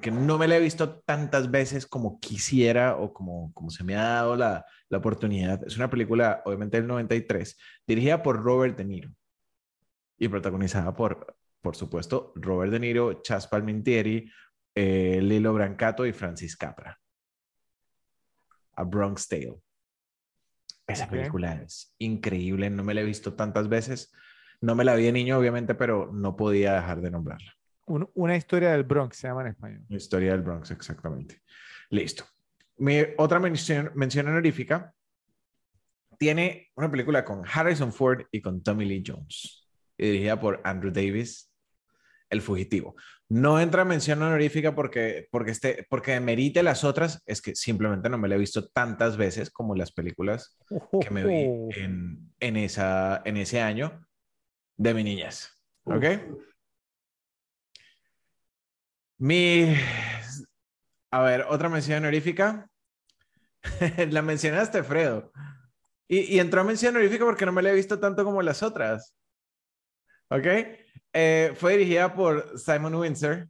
que 0.00 0.10
no 0.10 0.38
me 0.38 0.46
la 0.46 0.56
he 0.56 0.60
visto 0.60 1.00
tantas 1.00 1.50
veces 1.50 1.86
como 1.86 2.20
quisiera 2.20 2.96
o 2.96 3.12
como, 3.12 3.52
como 3.54 3.70
se 3.70 3.84
me 3.84 3.96
ha 3.96 4.02
dado 4.02 4.36
la, 4.36 4.64
la 4.90 4.98
oportunidad, 4.98 5.64
es 5.66 5.76
una 5.76 5.88
película, 5.88 6.42
obviamente 6.44 6.76
del 6.76 6.86
93, 6.86 7.56
dirigida 7.86 8.22
por 8.22 8.42
Robert 8.42 8.76
De 8.76 8.84
Niro 8.84 9.10
y 10.18 10.28
protagonizada 10.28 10.94
por, 10.94 11.36
por 11.62 11.76
supuesto, 11.76 12.32
Robert 12.36 12.72
De 12.72 12.80
Niro, 12.80 13.22
Chas 13.22 13.46
Palminteri, 13.46 14.30
eh, 14.74 15.20
Lilo 15.22 15.52
Brancato 15.52 16.06
y 16.06 16.12
Francis 16.12 16.56
Capra. 16.56 16.98
A 18.74 18.84
Bronx 18.84 19.28
Tale. 19.28 19.60
Esa 20.86 21.04
Ok. 21.04 21.10
película 21.10 21.54
es 21.62 21.94
increíble, 21.98 22.70
no 22.70 22.82
me 22.82 22.94
la 22.94 23.02
he 23.02 23.04
visto 23.04 23.34
tantas 23.34 23.68
veces. 23.68 24.12
No 24.60 24.74
me 24.74 24.84
la 24.84 24.94
vi 24.94 25.04
de 25.04 25.12
niño, 25.12 25.38
obviamente, 25.38 25.74
pero 25.74 26.10
no 26.12 26.36
podía 26.36 26.74
dejar 26.74 27.00
de 27.00 27.10
nombrarla. 27.10 27.52
Un- 27.86 28.10
una 28.14 28.36
historia 28.36 28.72
del 28.72 28.84
Bronx 28.84 29.16
se 29.16 29.28
llama 29.28 29.42
en 29.42 29.48
español. 29.48 29.84
La 29.88 29.96
historia 29.96 30.32
del 30.32 30.42
Bronx, 30.42 30.70
exactamente. 30.70 31.42
Listo. 31.90 32.24
Mi 32.78 32.98
otra 33.18 33.38
mención, 33.40 33.90
mención 33.94 34.28
honorífica 34.28 34.94
tiene 36.18 36.70
una 36.74 36.90
película 36.90 37.24
con 37.24 37.42
Harrison 37.50 37.92
Ford 37.92 38.26
y 38.30 38.40
con 38.42 38.62
Tommy 38.62 38.84
Lee 38.84 39.02
Jones, 39.06 39.66
dirigida 39.96 40.38
por 40.38 40.60
Andrew 40.64 40.92
Davis, 40.92 41.50
El 42.28 42.42
Fugitivo. 42.42 42.94
No 43.30 43.60
entra 43.60 43.82
en 43.82 43.88
mención 43.88 44.20
honorífica 44.22 44.74
porque, 44.74 45.28
porque, 45.30 45.52
este, 45.52 45.86
porque 45.88 46.18
merite 46.18 46.64
las 46.64 46.82
otras, 46.82 47.22
es 47.26 47.40
que 47.40 47.54
simplemente 47.54 48.08
no 48.08 48.18
me 48.18 48.26
la 48.26 48.34
he 48.34 48.38
visto 48.38 48.68
tantas 48.70 49.16
veces 49.16 49.50
como 49.50 49.76
las 49.76 49.92
películas 49.92 50.58
que 51.00 51.10
me 51.10 51.24
vi 51.24 51.34
en, 51.80 52.32
en, 52.40 52.56
esa, 52.56 53.22
en 53.24 53.36
ese 53.36 53.60
año 53.60 54.04
de 54.76 54.94
mi 54.94 55.04
niñez. 55.04 55.48
¿Ok? 55.84 56.04
Mi. 59.18 59.76
A 61.12 61.22
ver, 61.22 61.46
otra 61.48 61.68
mención 61.68 61.98
honorífica. 61.98 62.68
la 64.10 64.22
mencionaste, 64.22 64.82
Fredo. 64.82 65.30
Y, 66.08 66.34
y 66.34 66.40
entró 66.40 66.62
a 66.62 66.64
mención 66.64 66.96
honorífica 66.96 67.24
porque 67.24 67.46
no 67.46 67.52
me 67.52 67.62
la 67.62 67.70
he 67.70 67.74
visto 67.74 68.00
tanto 68.00 68.24
como 68.24 68.42
las 68.42 68.64
otras. 68.64 69.14
¿Ok? 70.30 70.46
Eh, 71.12 71.52
fue 71.56 71.76
dirigida 71.76 72.14
por 72.14 72.58
Simon 72.58 72.94
Windsor 72.94 73.48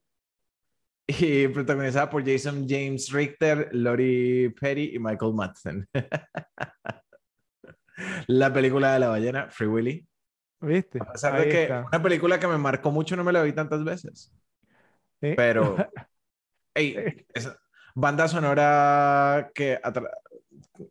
y 1.06 1.48
protagonizada 1.48 2.08
por 2.08 2.24
Jason 2.24 2.66
James 2.68 3.10
Richter, 3.12 3.68
Lori 3.72 4.54
Petty 4.58 4.92
y 4.94 4.98
Michael 4.98 5.34
Madsen. 5.34 5.88
la 8.28 8.52
película 8.52 8.94
de 8.94 9.00
la 9.00 9.08
ballena, 9.08 9.48
Free 9.50 9.66
Willy. 9.66 10.06
¿Viste? 10.60 10.98
A 11.00 11.12
pesar 11.12 11.34
Ahí 11.34 11.46
de 11.46 11.50
que 11.50 11.62
está. 11.62 11.84
una 11.86 12.02
película 12.02 12.38
que 12.38 12.46
me 12.46 12.58
marcó 12.58 12.90
mucho, 12.90 13.16
no 13.16 13.24
me 13.24 13.32
la 13.32 13.42
vi 13.42 13.52
tantas 13.52 13.82
veces. 13.82 14.32
Sí. 15.20 15.34
Pero, 15.36 15.76
ey, 16.74 17.26
esa 17.34 17.56
banda 17.94 18.28
sonora 18.28 19.50
que, 19.54 19.80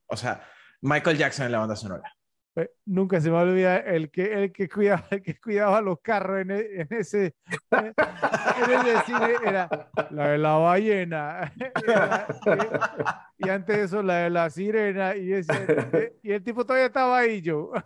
o 0.08 0.18
sea, 0.18 0.44
Michael 0.82 1.18
Jackson 1.18 1.46
en 1.46 1.52
la 1.52 1.60
banda 1.60 1.76
sonora. 1.76 2.12
Eh, 2.56 2.70
Nunca 2.86 3.22
se 3.22 3.30
me 3.30 3.38
olvida 3.38 3.78
el 3.78 4.10
que, 4.12 4.34
el 4.44 4.52
que, 4.52 4.68
cuidaba, 4.70 5.06
el 5.12 5.22
que 5.22 5.40
cuidaba 5.40 5.82
los 5.82 6.00
carros 6.02 6.42
en, 6.42 6.52
e- 6.52 6.82
en 6.82 6.88
ese, 6.92 7.36
cine 9.06 9.34
era 9.46 9.70
la 10.12 10.28
de 10.30 10.38
la 10.38 10.54
ballena. 10.56 11.54
Era- 11.88 12.28
y, 13.38 13.50
antes 13.50 13.78
de 13.78 13.84
eso 13.84 14.04
la 14.04 14.16
de 14.18 14.30
la 14.30 14.50
sirena. 14.50 15.16
Y, 15.16 15.34
ese- 15.34 16.14
y 16.24 16.32
el 16.32 16.44
tipo 16.44 16.66
todavía 16.66 16.88
estaba 16.88 17.20
ahí, 17.20 17.42
yo. 17.42 17.72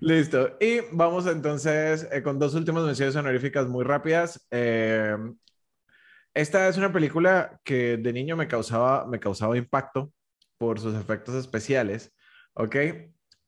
Listo. 0.00 0.56
Y 0.60 0.80
vamos 0.92 1.26
entonces 1.26 2.08
eh, 2.10 2.22
con 2.22 2.38
dos 2.38 2.54
últimas 2.54 2.84
menciones 2.84 3.16
honoríficas 3.16 3.66
muy 3.68 3.84
rápidas. 3.84 4.46
Eh, 4.50 5.16
esta 6.34 6.68
es 6.68 6.76
una 6.78 6.92
película 6.92 7.60
que 7.64 7.96
de 7.98 8.12
niño 8.12 8.36
me 8.36 8.48
causaba, 8.48 9.06
me 9.06 9.20
causaba 9.20 9.56
impacto 9.56 10.12
por 10.62 10.78
sus 10.78 10.94
efectos 10.94 11.34
especiales. 11.34 12.12
¿Ok? 12.54 12.76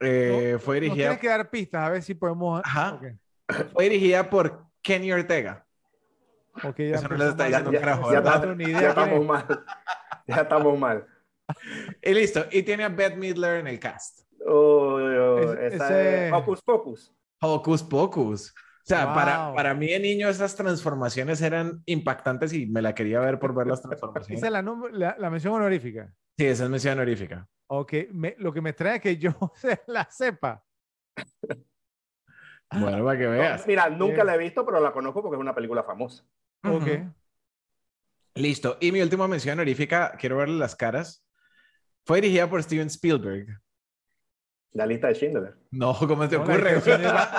Eh, 0.01 0.59
fue 0.61 0.77
Nos 0.77 0.83
dirigida, 0.83 0.95
tienes 1.11 1.19
que 1.21 1.29
dar 1.29 1.49
pistas 1.49 1.83
a 1.87 1.91
ver 1.91 2.03
si 2.03 2.15
podemos. 2.15 2.61
Ajá. 2.65 2.95
Ok, 2.95 3.05
fue 3.73 3.85
dirigida 3.85 4.29
por 4.29 4.65
Kenny 4.83 5.13
Ortega. 5.13 5.65
ok, 6.65 6.77
ya 6.79 6.97
Eso 6.97 7.09
no 7.09 7.17
les 7.17 7.29
está 7.29 7.45
diciendo 7.45 7.71
ya, 7.71 7.81
carajo, 7.81 8.13
ya 8.13 8.21
No 8.21 8.55
ni 8.57 8.65
idea 8.65 8.81
ya 8.83 8.89
estamos 8.89 9.21
es. 9.21 9.27
mal. 9.27 9.47
Ya 10.27 10.37
estamos 10.37 10.79
mal. 10.79 11.07
Y 12.03 12.15
listo. 12.15 12.47
Y 12.51 12.63
tiene 12.63 12.83
a 12.85 12.89
Bette 12.89 13.17
Midler 13.17 13.61
en 13.61 13.67
el 13.69 13.79
cast. 13.79 14.21
Oh, 14.47 14.95
oh, 14.97 15.39
Es- 15.53 15.75
esa 15.75 15.87
ese- 15.87 16.27
es 16.29 16.33
Hocus 16.33 16.63
Pocus. 16.63 17.15
Hocus 17.41 17.83
Pocus. 17.83 18.51
O 18.51 18.87
sea, 18.87 19.15
para, 19.15 19.47
Wow. 19.49 19.55
para 19.57 19.75
mí 19.75 19.87
de 19.93 19.99
niño 20.01 20.29
esas 20.29 20.57
transformaciones 20.57 21.41
eran 21.43 21.83
impactantes 21.87 22.53
y 22.55 22.67
me 22.67 22.83
la 22.83 22.95
quería 22.95 23.21
ver 23.21 23.39
por 23.39 23.55
ver 23.55 23.67
las 23.67 23.81
transformaciones. 23.83 24.39
Esa 24.43 24.47
es 24.49 24.53
la, 24.53 24.63
la, 24.93 25.17
la 25.19 25.31
mención 25.31 25.55
honorífica. 25.55 26.11
Sí, 26.37 26.47
esa 26.47 26.65
es 26.65 26.71
mención 26.71 26.95
honorífica. 26.99 27.49
Ok, 27.69 27.93
me- 28.13 28.35
lo 28.39 28.53
que 28.53 28.61
me 28.61 28.73
trae 28.73 28.97
es 28.97 29.03
que 29.03 29.17
yo 29.17 29.33
se 29.57 29.83
la 29.87 30.09
sepa. 30.11 30.65
Bueno, 32.71 33.05
para 33.05 33.19
que 33.19 33.27
veas. 33.27 33.67
Mira, 33.67 33.89
nunca 33.89 34.15
Bien. 34.17 34.27
la 34.27 34.35
he 34.35 34.39
visto, 34.39 34.65
pero 34.67 34.81
la 34.81 34.93
conozco 34.93 35.23
porque 35.23 35.37
es 35.37 35.41
una 35.41 35.55
película 35.55 35.85
famosa. 35.85 36.25
Ok. 36.65 36.89
Listo. 38.35 38.79
Y 38.81 38.91
mi 38.91 39.01
última 39.01 39.29
mención 39.29 39.53
honorífica, 39.59 40.17
quiero 40.19 40.39
verle 40.39 40.59
las 40.59 40.75
caras. 40.75 41.25
Fue 42.05 42.21
dirigida 42.21 42.51
por 42.51 42.63
Steven 42.63 42.89
Spielberg. 42.89 43.61
La 44.73 44.87
lista 44.87 45.07
de 45.07 45.15
Schindler. 45.15 45.55
No, 45.71 45.95
¿cómo 45.97 46.29
te 46.29 46.37
No, 46.37 46.43
ocurre? 46.43 46.81
de 46.81 46.99
Mira, 46.99 47.31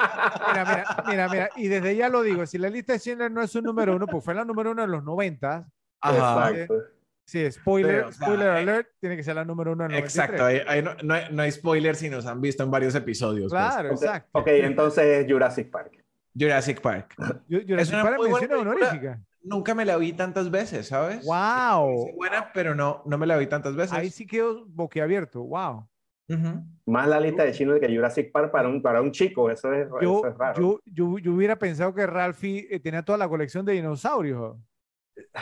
mira, 0.54 1.04
mira, 1.06 1.28
mira, 1.30 1.50
y 1.58 1.68
desde 1.68 1.96
ya 1.98 2.08
lo 2.08 2.22
digo, 2.22 2.46
si 2.46 2.58
la 2.58 2.70
lista 2.70 2.94
de 2.94 3.00
Schindler 3.00 3.30
no 3.30 3.42
es 3.42 3.52
su 3.52 3.62
número 3.62 3.94
uno, 3.94 4.08
pues 4.08 4.24
fue 4.24 4.34
la 4.34 4.46
número 4.46 4.72
uno 4.72 4.84
en 4.86 4.92
los 4.92 5.04
90. 5.04 5.68
Ajá. 6.00 6.50
Exacto. 6.52 6.76
Sí, 7.26 7.52
spoiler, 7.52 8.04
Sí, 8.04 8.10
o 8.10 8.12
sea, 8.12 8.28
spoiler 8.28 8.48
eh, 8.48 8.60
alert, 8.60 8.88
tiene 9.00 9.18
que 9.18 9.24
ser 9.24 9.36
la 9.36 9.44
número 9.44 9.72
uno 9.72 9.86
en 9.86 9.96
Exacto. 9.96 10.46
Ahí, 10.46 10.62
ahí 10.68 10.84
no, 10.84 10.92
no 11.04 11.14
hay, 11.16 11.24
no 11.32 11.42
hay 11.42 11.52
spoilers 11.52 11.98
si 11.98 12.10
nos 12.10 12.26
han 12.28 12.40
visto 12.40 12.64
en 12.64 12.70
varios 12.70 12.94
episodios. 12.94 13.52
pues. 13.52 13.64
Claro, 13.64 13.90
Ok, 13.90 13.96
exacto. 13.96 14.30
Ok, 14.40 14.48
entonces 14.48 15.04
es 15.06 15.32
Jurassic 15.32 15.72
Park. 15.72 16.04
Jurassic 16.40 16.82
Park. 16.82 17.16
Yo 17.48 17.60
Es 17.78 17.90
una 17.90 18.04
para 18.04 18.18
muy 18.18 18.30
buena 18.30 18.58
honorífica. 18.60 19.22
Nunca 19.42 19.74
me 19.76 19.86
la 19.86 19.98
vi 19.98 20.14
tantas 20.14 20.50
veces, 20.52 20.88
¿sabes? 20.88 21.24
¡Wow! 21.26 22.08
Es 22.10 22.16
buena, 22.16 22.52
pero 22.54 22.76
no, 22.76 23.02
no 23.06 23.18
me 23.18 23.26
la 23.28 23.38
vi 23.38 23.48
tantas 23.48 23.76
veces. 23.76 23.94
Ahí 23.94 24.10
sí 24.10 24.26
quedó 24.28 24.66
boquiabierto. 24.68 25.42
¡Wow! 25.44 25.88
Ujú. 26.28 26.64
Más 26.88 27.08
la 27.08 27.20
lista 27.20 27.44
de 27.44 27.54
Schindler 27.54 27.80
que 27.80 27.96
Jurassic 27.96 28.32
Park 28.32 28.52
para 28.52 28.68
un, 28.68 28.82
para 28.82 29.02
un 29.02 29.12
chico. 29.12 29.50
Eso 29.50 29.72
es, 29.74 29.88
Yo, 30.02 30.20
eso 30.20 30.28
es 30.28 30.38
raro. 30.38 30.62
yo, 30.62 30.80
yo, 30.86 31.20
yo 31.20 31.34
hubiera 31.34 31.58
pensado 31.58 31.94
que 31.94 32.06
Ralphie 32.08 32.68
eh, 32.70 32.80
tenía 32.80 33.04
toda 33.04 33.18
la 33.18 33.30
colección 33.30 33.66
de 33.66 33.74
dinosaurios. 33.74 34.58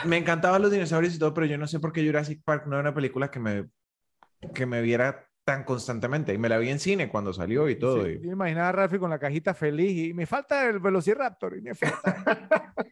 Me 0.06 0.16
encantaban 0.18 0.62
los 0.62 0.70
dinosaurios 0.72 1.14
y 1.14 1.18
todo, 1.18 1.34
pero 1.34 1.46
yo 1.46 1.58
no 1.58 1.66
sé 1.66 1.80
por 1.80 1.92
qué 1.92 2.04
Jurassic 2.06 2.42
Park 2.44 2.66
no 2.66 2.74
era 2.74 2.82
una 2.82 2.94
película 2.94 3.30
que 3.30 3.40
me, 3.40 3.68
que 4.54 4.66
me 4.66 4.82
viera 4.82 5.28
tan 5.44 5.64
constantemente. 5.64 6.34
Y 6.34 6.38
me 6.38 6.48
la 6.50 6.58
vi 6.58 6.70
en 6.70 6.80
cine 6.80 7.08
cuando 7.10 7.32
salió 7.34 7.68
y 7.70 7.78
todo. 7.78 8.08
Sí, 8.08 8.10
y- 8.10 8.22
yo 8.22 8.30
imaginaba 8.32 8.68
a 8.70 8.72
Ralphie 8.72 8.98
con 8.98 9.10
la 9.10 9.18
cajita 9.18 9.52
feliz 9.54 10.08
y 10.10 10.14
me 10.14 10.26
falta 10.26 10.66
el 10.68 10.80
Velociraptor 10.80 11.56
y 11.58 11.60
me 11.62 11.74
falta. 11.74 12.14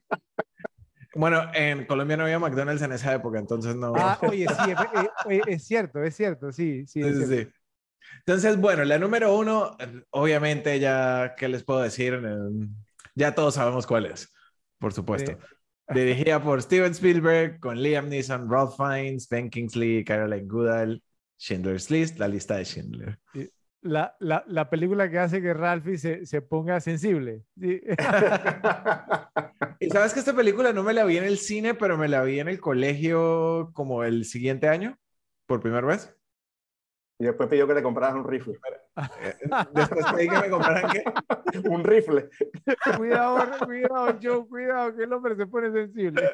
Bueno, 1.15 1.51
en 1.55 1.85
Colombia 1.87 2.17
no 2.17 2.25
había 2.25 2.39
McDonald's 2.39 2.83
en 2.83 2.93
esa 2.93 3.15
época, 3.15 3.39
entonces 3.39 3.77
no. 3.77 3.93
Ah, 3.95 4.19
oye, 4.23 4.49
sí, 4.49 4.71
es, 4.71 4.79
es- 4.93 5.11
es- 5.25 5.43
es 5.47 5.65
cierto, 5.67 6.03
es 6.03 6.17
cierto, 6.17 6.51
sí, 6.53 6.87
sí. 6.87 7.03
es 7.03 7.17
Sí, 7.17 7.25
sí, 7.25 7.27
cierto. 7.27 7.43
sí. 7.45 7.49
Entonces, 8.21 8.59
bueno, 8.61 8.85
la 8.85 8.99
número 8.99 9.37
uno, 9.37 9.77
obviamente 10.11 10.79
ya, 10.81 11.35
¿qué 11.39 11.49
les 11.49 11.65
puedo 11.65 11.81
decir? 11.83 12.15
Eh, 12.15 12.69
Ya 13.15 13.35
todos 13.35 13.55
sabemos 13.55 13.87
cuál 13.87 14.07
es, 14.07 14.33
por 14.79 14.93
supuesto. 14.95 15.39
Dirigida 15.89 16.43
por 16.43 16.63
Steven 16.63 16.93
Spielberg, 16.93 17.61
con 17.61 17.83
Liam 17.83 18.09
Neeson, 18.09 18.51
Ralph 18.51 18.77
Fiennes, 18.77 19.29
Ben 19.29 19.51
Kingsley, 19.51 20.05
Caroline 20.05 20.47
Goodall, 20.47 21.03
Schindler's 21.39 21.91
List, 21.91 22.19
la 22.19 22.29
lista 22.29 22.57
de 22.57 22.65
Schindler. 22.65 23.19
La, 23.83 24.15
la, 24.21 24.45
la 24.47 24.71
película 24.71 25.11
que 25.11 25.19
hace 25.19 25.43
que 25.43 25.53
Ralphie 25.53 25.99
se, 25.99 26.25
se 26.25 26.41
ponga 26.41 26.81
sensible. 26.81 27.43
Sí. 27.59 27.81
Y 29.83 29.91
sabes 29.91 30.13
que 30.13 30.21
esta 30.21 30.33
película 30.33 30.73
no 30.73 30.85
me 30.85 30.93
la 30.93 31.05
vi 31.05 31.17
en 31.17 31.25
el 31.25 31.39
cine, 31.39 31.75
pero 31.75 31.99
me 31.99 32.07
la 32.07 32.23
vi 32.23 32.39
en 32.39 32.47
el 32.47 32.61
colegio 32.61 33.73
como 33.75 34.05
el 34.05 34.25
siguiente 34.25 34.69
año, 34.69 34.97
por 35.45 35.61
primera 35.61 35.85
vez. 35.85 36.17
Y 37.19 37.25
después 37.25 37.49
pidió 37.49 37.67
que 37.67 37.75
le 37.75 37.83
compraras 37.83 38.15
un 38.15 38.25
rifle. 38.25 38.61
Después 39.75 40.07
pedí 40.15 40.29
que 40.29 40.39
me 40.39 40.51
compraran 40.51 40.91
qué. 40.91 41.05
un 41.69 41.83
rifle. 41.85 42.29
cuidado, 42.97 43.67
cuidado, 43.67 44.19
Joe, 44.23 44.47
cuidado, 44.47 44.97
que 44.97 45.05
el 45.05 45.13
hombre 45.13 45.37
se 45.37 45.47
pone 45.47 45.73
sensible. 45.73 46.31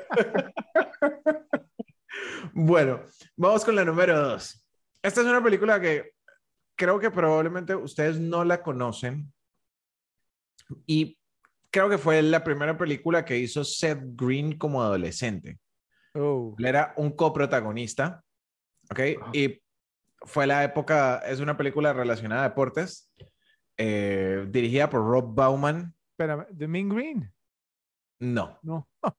Bueno, 2.53 3.03
vamos 3.37 3.65
con 3.65 3.77
la 3.77 3.85
número 3.85 4.21
dos. 4.21 4.65
Esta 5.03 5.21
es 5.21 5.27
una 5.27 5.43
película 5.43 5.81
que 5.81 6.13
creo 6.75 6.99
que 6.99 7.11
probablemente 7.11 7.75
ustedes 7.75 8.19
no 8.19 8.45
la 8.45 8.63
conocen. 8.63 9.33
Y 10.87 11.19
creo 11.71 11.89
que 11.89 11.99
fue 11.99 12.23
la 12.23 12.43
primera 12.43 12.77
película 12.77 13.25
que 13.25 13.39
hizo 13.39 13.65
Seth 13.65 14.01
Green 14.15 14.59
como 14.59 14.83
adolescente. 14.83 15.59
Oh, 16.15 16.55
Él 16.59 16.67
era 16.67 16.95
un 16.97 17.13
coprotagonista, 17.13 18.25
¿ok? 18.91 19.01
Y 19.33 19.61
fue 20.23 20.47
la 20.47 20.65
época, 20.65 21.19
es 21.19 21.41
una 21.41 21.57
película 21.57 21.93
relacionada 21.93 22.45
a 22.45 22.49
deportes, 22.49 23.11
eh, 23.77 24.47
dirigida 24.49 24.91
por 24.91 25.01
Rob 25.01 25.35
Bauman. 25.35 25.95
espérame, 26.13 26.47
¿The 26.57 26.69
Mean 26.69 26.89
Green? 26.89 27.33
No. 28.21 28.59
No. 28.63 28.89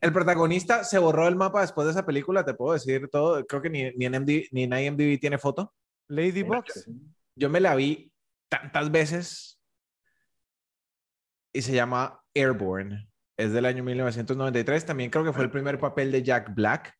El 0.00 0.12
protagonista 0.12 0.84
se 0.84 0.98
borró 0.98 1.24
del 1.24 1.36
mapa 1.36 1.62
después 1.62 1.86
de 1.86 1.92
esa 1.92 2.06
película, 2.06 2.44
te 2.44 2.54
puedo 2.54 2.74
decir 2.74 3.08
todo. 3.08 3.44
Creo 3.46 3.62
que 3.62 3.70
ni, 3.70 3.90
ni 3.92 4.06
en, 4.06 4.22
MD 4.22 4.48
ni 4.52 4.64
en 4.64 4.72
IMDb 4.72 5.18
tiene 5.18 5.38
foto. 5.38 5.74
Ladybugs. 6.08 6.88
Yo 7.34 7.48
me 7.48 7.60
la 7.60 7.74
vi 7.74 8.12
tantas 8.48 8.90
veces 8.90 9.60
y 11.52 11.62
se 11.62 11.72
llama 11.72 12.22
Airborne. 12.34 13.08
Es 13.36 13.52
del 13.52 13.64
año 13.64 13.82
1993. 13.82 14.84
También 14.84 15.10
creo 15.10 15.24
que 15.24 15.32
fue 15.32 15.44
el 15.44 15.50
primer 15.50 15.78
papel 15.78 16.12
de 16.12 16.22
Jack 16.22 16.54
Black. 16.54 16.94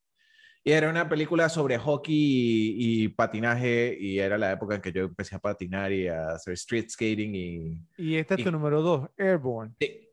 Y 0.62 0.72
era 0.72 0.90
una 0.90 1.08
película 1.08 1.48
sobre 1.48 1.78
hockey 1.78 2.14
y, 2.14 3.04
y 3.04 3.08
patinaje. 3.08 3.96
Y 3.98 4.18
era 4.18 4.36
la 4.36 4.52
época 4.52 4.74
en 4.74 4.82
que 4.82 4.92
yo 4.92 5.04
empecé 5.04 5.34
a 5.36 5.38
patinar 5.38 5.90
y 5.92 6.06
a 6.08 6.32
hacer 6.32 6.52
street 6.54 6.88
skating. 6.90 7.34
Y 7.34 7.82
Y 7.96 8.16
esta 8.16 8.34
es 8.34 8.42
tu 8.42 8.48
Y- 8.50 8.52
número 8.52 8.82
dos, 8.82 9.08
Airborne. 9.16 9.74
Sí. 9.80 10.06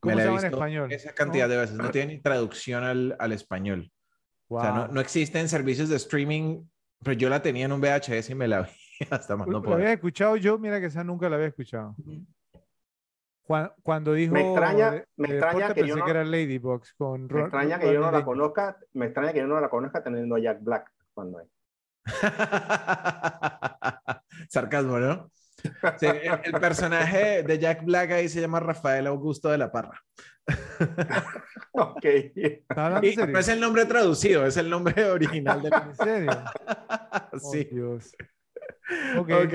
¿Cómo 0.00 0.14
me 0.16 0.16
la 0.16 0.22
se 0.22 0.26
he 0.28 0.30
llama 0.34 0.46
en 0.48 0.52
español? 0.54 0.92
Esa 0.92 1.12
cantidad 1.14 1.46
¿No? 1.46 1.52
de 1.54 1.60
veces. 1.60 1.76
No 1.76 1.90
tiene 1.90 2.14
ni 2.14 2.20
traducción 2.20 2.82
al, 2.84 3.16
al 3.18 3.32
español. 3.32 3.90
O 4.48 4.60
sea, 4.60 4.72
no, 4.72 4.84
Wow. 4.86 4.94
no 4.94 5.00
existen 5.00 5.48
servicios 5.48 5.88
de 5.88 5.96
streaming. 5.96 6.62
Pero 7.04 7.12
yo 7.16 7.28
la 7.28 7.42
tenía 7.42 7.66
en 7.66 7.72
un 7.72 7.80
VHS 7.80 8.30
y 8.30 8.34
me 8.34 8.48
la 8.48 8.62
vi 8.62 8.68
hasta 9.10 9.36
más 9.36 9.46
no 9.46 9.54
¿Lo 9.54 9.62
poder. 9.62 9.80
había 9.82 9.92
escuchado 9.92 10.36
yo? 10.36 10.58
Mira 10.58 10.80
que 10.80 10.86
esa 10.86 11.04
nunca 11.04 11.28
la 11.28 11.36
había 11.36 11.48
escuchado. 11.48 11.94
Cuando 13.82 14.12
dijo 14.12 14.32
Me 14.32 14.40
extraña- 14.42 14.90
de- 14.90 15.06
me 15.16 15.28
extraña 15.28 15.74
que 15.74 15.86
yo 15.86 15.96
no- 15.96 16.04
que 16.04 16.10
era 16.10 16.24
con 16.96 17.22
Me 17.22 17.28
Ro- 17.28 17.40
extraña 17.42 17.78
que 17.78 17.92
yo 17.92 18.00
no 18.00 18.10
la 18.10 18.24
conozca, 18.24 18.76
me 18.92 19.06
extraña 19.06 19.32
que 19.32 19.38
yo 19.38 19.46
no 19.46 19.60
la 19.60 19.68
conozca 19.68 20.02
teniendo 20.02 20.34
a 20.34 20.40
Jack 20.40 20.58
Black 20.62 20.90
cuando 21.14 21.38
hay. 21.38 21.46
Sarcasmo, 24.48 24.98
¿no? 24.98 25.30
Sí, 25.98 26.06
el, 26.06 26.52
personaje 26.60 27.42
de 27.42 27.58
Jack 27.58 27.84
Black 27.84 28.10
ahí 28.12 28.28
se 28.28 28.40
llama 28.40 28.60
Rafael 28.60 29.06
Augusto 29.06 29.48
de 29.50 29.58
la 29.58 29.72
Parra. 29.72 30.00
Ok. 31.78 32.04
¿Estás 32.04 32.78
hablando 32.78 33.06
en 33.06 33.12
Y 33.12 33.16
no 33.32 33.38
es 33.38 33.48
el 33.48 33.60
nombre 33.60 33.84
traducido, 33.84 34.46
es 34.46 34.56
el 34.56 34.70
nombre 34.70 35.10
original 35.10 35.60
del... 35.62 35.72
¿En 35.72 35.94
serio? 35.94 36.30
Oh, 37.32 37.38
Sí. 37.38 37.68
Dios. 37.70 38.14
Ok. 39.18 39.30
Ok. 39.44 39.54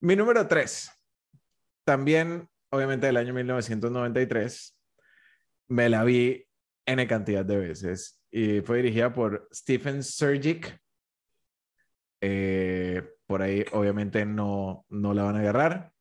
Mi 0.00 0.16
número 0.16 0.48
3. 0.48 0.90
También, 1.84 2.48
obviamente, 2.74 3.06
del 3.06 3.16
año 3.16 3.32
1993. 3.32 4.78
Me 5.68 5.88
la 5.88 6.04
vi 6.04 6.46
N 6.86 7.06
cantidad 7.06 7.44
de 7.44 7.56
veces. 7.56 8.20
Y 8.30 8.60
fue 8.60 8.78
dirigida 8.78 9.12
por 9.12 9.48
Stephen 9.52 10.02
Surgic. 10.02 10.78
Eh, 12.20 13.02
por 13.26 13.42
ahí, 13.42 13.64
obviamente, 13.72 14.26
no, 14.26 14.84
no 14.88 15.14
la 15.14 15.24
van 15.24 15.36
a 15.36 15.40
agarrar. 15.40 15.92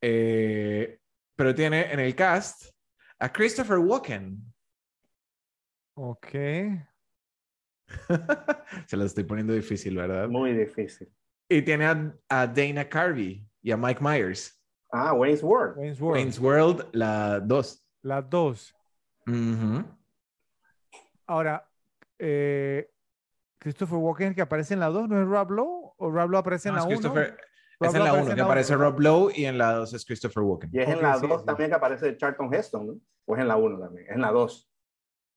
Eh, 0.00 0.98
pero 1.36 1.54
tiene 1.54 1.92
en 1.92 2.00
el 2.00 2.14
cast 2.14 2.70
a 3.18 3.32
Christopher 3.32 3.78
Walken. 3.78 4.42
Ok. 5.94 6.28
Se 8.86 8.96
la 8.96 9.04
estoy 9.04 9.24
poniendo 9.24 9.52
difícil, 9.52 9.96
¿verdad? 9.96 10.28
Muy 10.28 10.52
difícil. 10.52 11.08
Y 11.48 11.62
tiene 11.62 11.86
a, 11.86 12.14
a 12.28 12.46
Dana 12.46 12.88
Carvey 12.88 13.46
y 13.62 13.70
a 13.70 13.76
Mike 13.76 14.02
Myers. 14.02 14.57
Ah, 14.90 15.12
Wayne's 15.12 15.42
World. 15.42 15.76
Wayne's 15.76 16.00
World. 16.00 16.16
Wayne's 16.16 16.40
World, 16.40 16.88
la 16.92 17.40
2. 17.40 17.84
Las 18.02 18.30
dos. 18.30 18.74
Ahora, 21.26 21.68
eh, 22.18 22.90
Christopher 23.58 23.98
Walken 23.98 24.34
que 24.34 24.40
aparece 24.40 24.74
en 24.74 24.80
la 24.80 24.88
2, 24.88 25.08
¿no 25.08 25.20
es 25.20 25.28
Rob 25.28 25.50
Lowe? 25.50 25.94
¿O 25.98 26.10
Rob 26.10 26.30
Lowe 26.30 26.38
aparece 26.38 26.68
en 26.70 26.76
la 26.76 26.84
1? 26.84 26.88
Christopher, 26.88 27.36
Rob 27.80 27.88
es 27.90 27.94
en 27.94 28.04
la 28.04 28.10
aparece 28.10 28.22
1 28.22 28.30
en 28.30 28.36
que 28.36 28.40
la 28.40 28.44
aparece. 28.44 28.76
Rob 28.76 29.00
Lowe 29.00 29.32
y 29.34 29.44
en 29.44 29.58
la 29.58 29.72
2 29.74 29.92
es 29.94 30.06
Christopher 30.06 30.42
Walken. 30.42 30.70
Y 30.72 30.78
es 30.78 30.88
en 30.88 31.02
la 31.02 31.18
sí, 31.18 31.26
2 31.26 31.40
sí. 31.40 31.46
también 31.46 31.70
que 31.70 31.76
aparece 31.76 32.16
Charlton 32.16 32.54
Heston, 32.54 32.86
¿no? 32.86 33.00
O 33.26 33.34
es 33.34 33.42
en 33.42 33.48
la 33.48 33.56
1 33.56 33.78
también. 33.78 34.06
Es 34.08 34.14
en 34.14 34.22
la 34.22 34.30
2. 34.30 34.70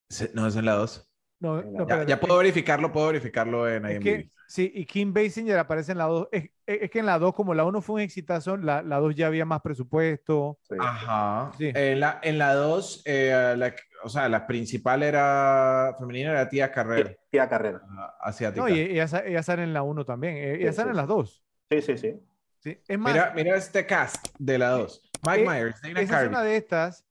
Sí, 0.10 0.30
No, 0.34 0.48
es 0.48 0.56
en 0.56 0.66
la 0.66 0.74
2. 0.76 1.11
No, 1.42 1.60
Ya- 1.62 1.70
no, 1.72 1.88
Ya, 1.88 2.04
ya 2.06 2.20
puedo 2.20 2.38
verificarlo, 2.38 2.92
puedo 2.92 3.08
verificarlo 3.08 3.68
en 3.68 3.84
Es 3.86 3.92
IMDb. 3.96 4.04
que, 4.04 4.30
sí, 4.48 4.72
y 4.76 4.86
Kim 4.86 5.12
Basinger 5.12 5.58
aparece 5.58 5.92
en 5.92 5.98
la 5.98 6.06
2. 6.06 6.28
Es, 6.32 6.44
es- 6.68 6.84
es 6.84 6.90
que 6.92 7.00
en 7.00 7.08
la 7.08 7.18
2, 7.18 7.34
como 7.34 7.54
la 7.56 7.66
1 7.66 7.82
fue 7.82 7.96
un 7.96 8.02
exitazo, 8.02 8.58
la, 8.58 8.84
la 8.84 8.98
2 9.00 9.16
ya 9.16 9.26
había 9.28 9.44
más 9.44 9.60
presupuesto. 9.62 10.60
Sí. 10.70 10.76
Ajá. 10.80 11.52
Sí. 11.58 11.72
En 11.74 12.00
la, 12.00 12.20
en 12.22 12.38
la 12.38 12.54
2, 12.54 13.02
eh, 13.06 13.56
la, 13.58 13.74
o 14.04 14.10
sea, 14.10 14.30
la 14.30 14.46
principal 14.46 15.02
era 15.04 15.96
femenina, 16.00 16.30
era 16.30 16.48
Tía 16.48 16.72
Carrera, 16.72 17.12
Tía 17.32 17.50
Carrera. 17.50 17.82
asiática. 18.22 18.62
No, 18.62 18.70
y 18.70 18.80
ella, 18.80 19.06
ella 19.26 19.44
sale 19.44 19.64
en 19.64 19.74
la 19.74 19.82
1 19.82 20.06
también. 20.06 20.36
eh, 20.38 20.56
Ella 20.62 20.72
Sí, 20.72 20.76
sale 20.78 20.88
sí. 20.88 20.92
en 20.92 20.98
las 20.98 21.08
dos. 21.08 21.44
Sí, 21.72 21.82
sí, 21.82 21.98
sí. 21.98 22.20
Sí. 22.60 22.80
Es 22.88 23.00
más, 23.00 23.12
mira, 23.14 23.34
mira 23.36 23.56
este 23.58 23.88
cast 23.88 24.28
de 24.38 24.60
la 24.60 24.70
2. 24.70 25.02
Mike 25.26 25.42
Eh, 25.44 25.48
Myers, 25.48 25.82
Dana 25.82 25.94
esa 25.94 26.02
es 26.04 26.10
Carvey. 26.12 26.30
una 26.30 26.44
de 26.44 26.56
estas, 26.58 27.04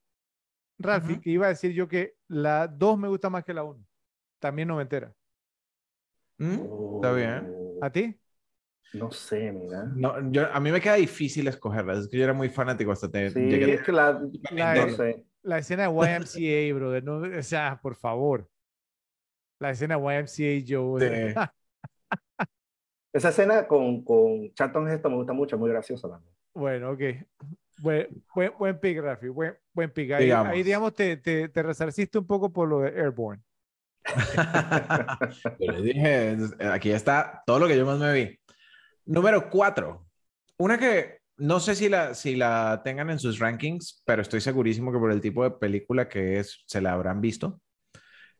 Ralphie, 0.79 1.15
Ujú. 1.15 1.21
que 1.23 1.31
iba 1.31 1.47
a 1.47 1.49
decir 1.49 1.73
yo 1.73 1.89
que 1.89 2.15
la 2.29 2.69
2 2.69 2.97
me 2.97 3.09
gusta 3.09 3.29
más 3.29 3.45
que 3.45 3.53
la 3.53 3.65
1. 3.65 3.85
También 4.41 4.69
noventera. 4.69 5.15
¿Mm? 6.39 6.55
Está 6.97 7.13
bien. 7.13 7.49
Oh, 7.49 7.81
¿A 7.81 7.91
ti? 7.91 8.17
No 8.93 9.11
sé, 9.13 9.53
mira. 9.53 9.85
No, 9.97 10.31
yo, 10.33 10.47
a 10.53 10.61
mí 10.61 10.71
me 10.71 10.81
queda 10.81 10.95
difícil 10.95 11.47
escogerlas. 11.49 11.99
Es 12.01 12.09
que 12.09 12.19
yo 12.19 12.25
era 12.25 12.33
muy 12.33 12.49
fanático 12.49 12.93
hasta 12.93 13.11
te, 13.11 13.31
Sí, 13.31 13.41
llegué 13.41 13.75
es 13.75 13.83
que 13.83 13.93
la, 13.93 14.21
La- 14.51 14.75
no 14.77 14.89
sé. 14.89 15.25
La 15.43 15.59
escena 15.59 15.85
de 15.85 15.95
YMCA, 15.95 16.75
brother. 16.75 17.03
No, 17.05 17.39
o 17.39 17.43
sea, 17.43 17.81
por 17.83 17.95
favor. 17.97 18.49
La 19.61 19.71
escena 19.71 19.97
de 19.97 20.03
YMCA, 20.03 20.65
Joe. 20.67 20.97
o 20.97 21.01
sea, 21.01 21.55
Esa 23.13 23.29
escena 23.29 23.69
con, 23.69 24.03
con 24.05 24.53
Charlton 24.55 24.89
Heston 24.89 25.13
me 25.13 25.19
gusta 25.19 25.33
mucho, 25.33 25.57
muy 25.59 25.71
graciosa 25.71 26.09
también. 26.09 26.35
Bueno, 26.55 26.91
ok. 26.93 27.01
Buen, 27.79 28.09
buen, 28.35 28.53
buen 28.59 28.81
pick, 28.81 28.99
Rafi. 29.01 29.29
Buen, 29.29 29.57
buen 29.73 29.91
pick. 29.93 30.13
Ahí, 30.13 30.25
Digamos. 30.25 30.53
ahí, 30.53 30.63
digamos, 30.63 30.95
te, 30.95 31.17
te, 31.17 31.49
te 31.49 31.63
resarciste 31.63 32.19
un 32.19 32.27
poco 32.27 32.53
por 32.53 32.69
lo 32.69 32.81
de 32.81 32.91
Airborne. 33.01 33.43
Yo 35.61 35.73
les 35.73 35.83
dije, 35.83 36.37
aquí 36.71 36.91
está 36.91 37.43
todo 37.47 37.59
lo 37.59 37.69
que 37.69 37.77
yo 37.77 37.87
más 37.87 37.99
me 37.99 38.13
vi. 38.13 38.39
Número 39.07 39.49
cuatro. 39.51 40.07
Una 40.59 40.79
que 40.79 41.21
no 41.37 41.59
sé 41.59 41.75
si 41.75 41.89
la, 41.89 42.15
si 42.15 42.37
la 42.37 42.83
tengan 42.85 43.11
en 43.11 43.19
sus 43.19 43.39
rankings, 43.39 44.03
pero 44.05 44.23
estoy 44.23 44.41
segurísimo 44.41 44.93
que 44.93 44.99
por 44.99 45.11
el 45.11 45.21
tipo 45.21 45.43
de 45.43 45.53
película 45.53 46.09
que 46.09 46.39
es, 46.39 46.63
se 46.67 46.81
la 46.81 46.93
habrán 46.93 47.21
visto. 47.21 47.61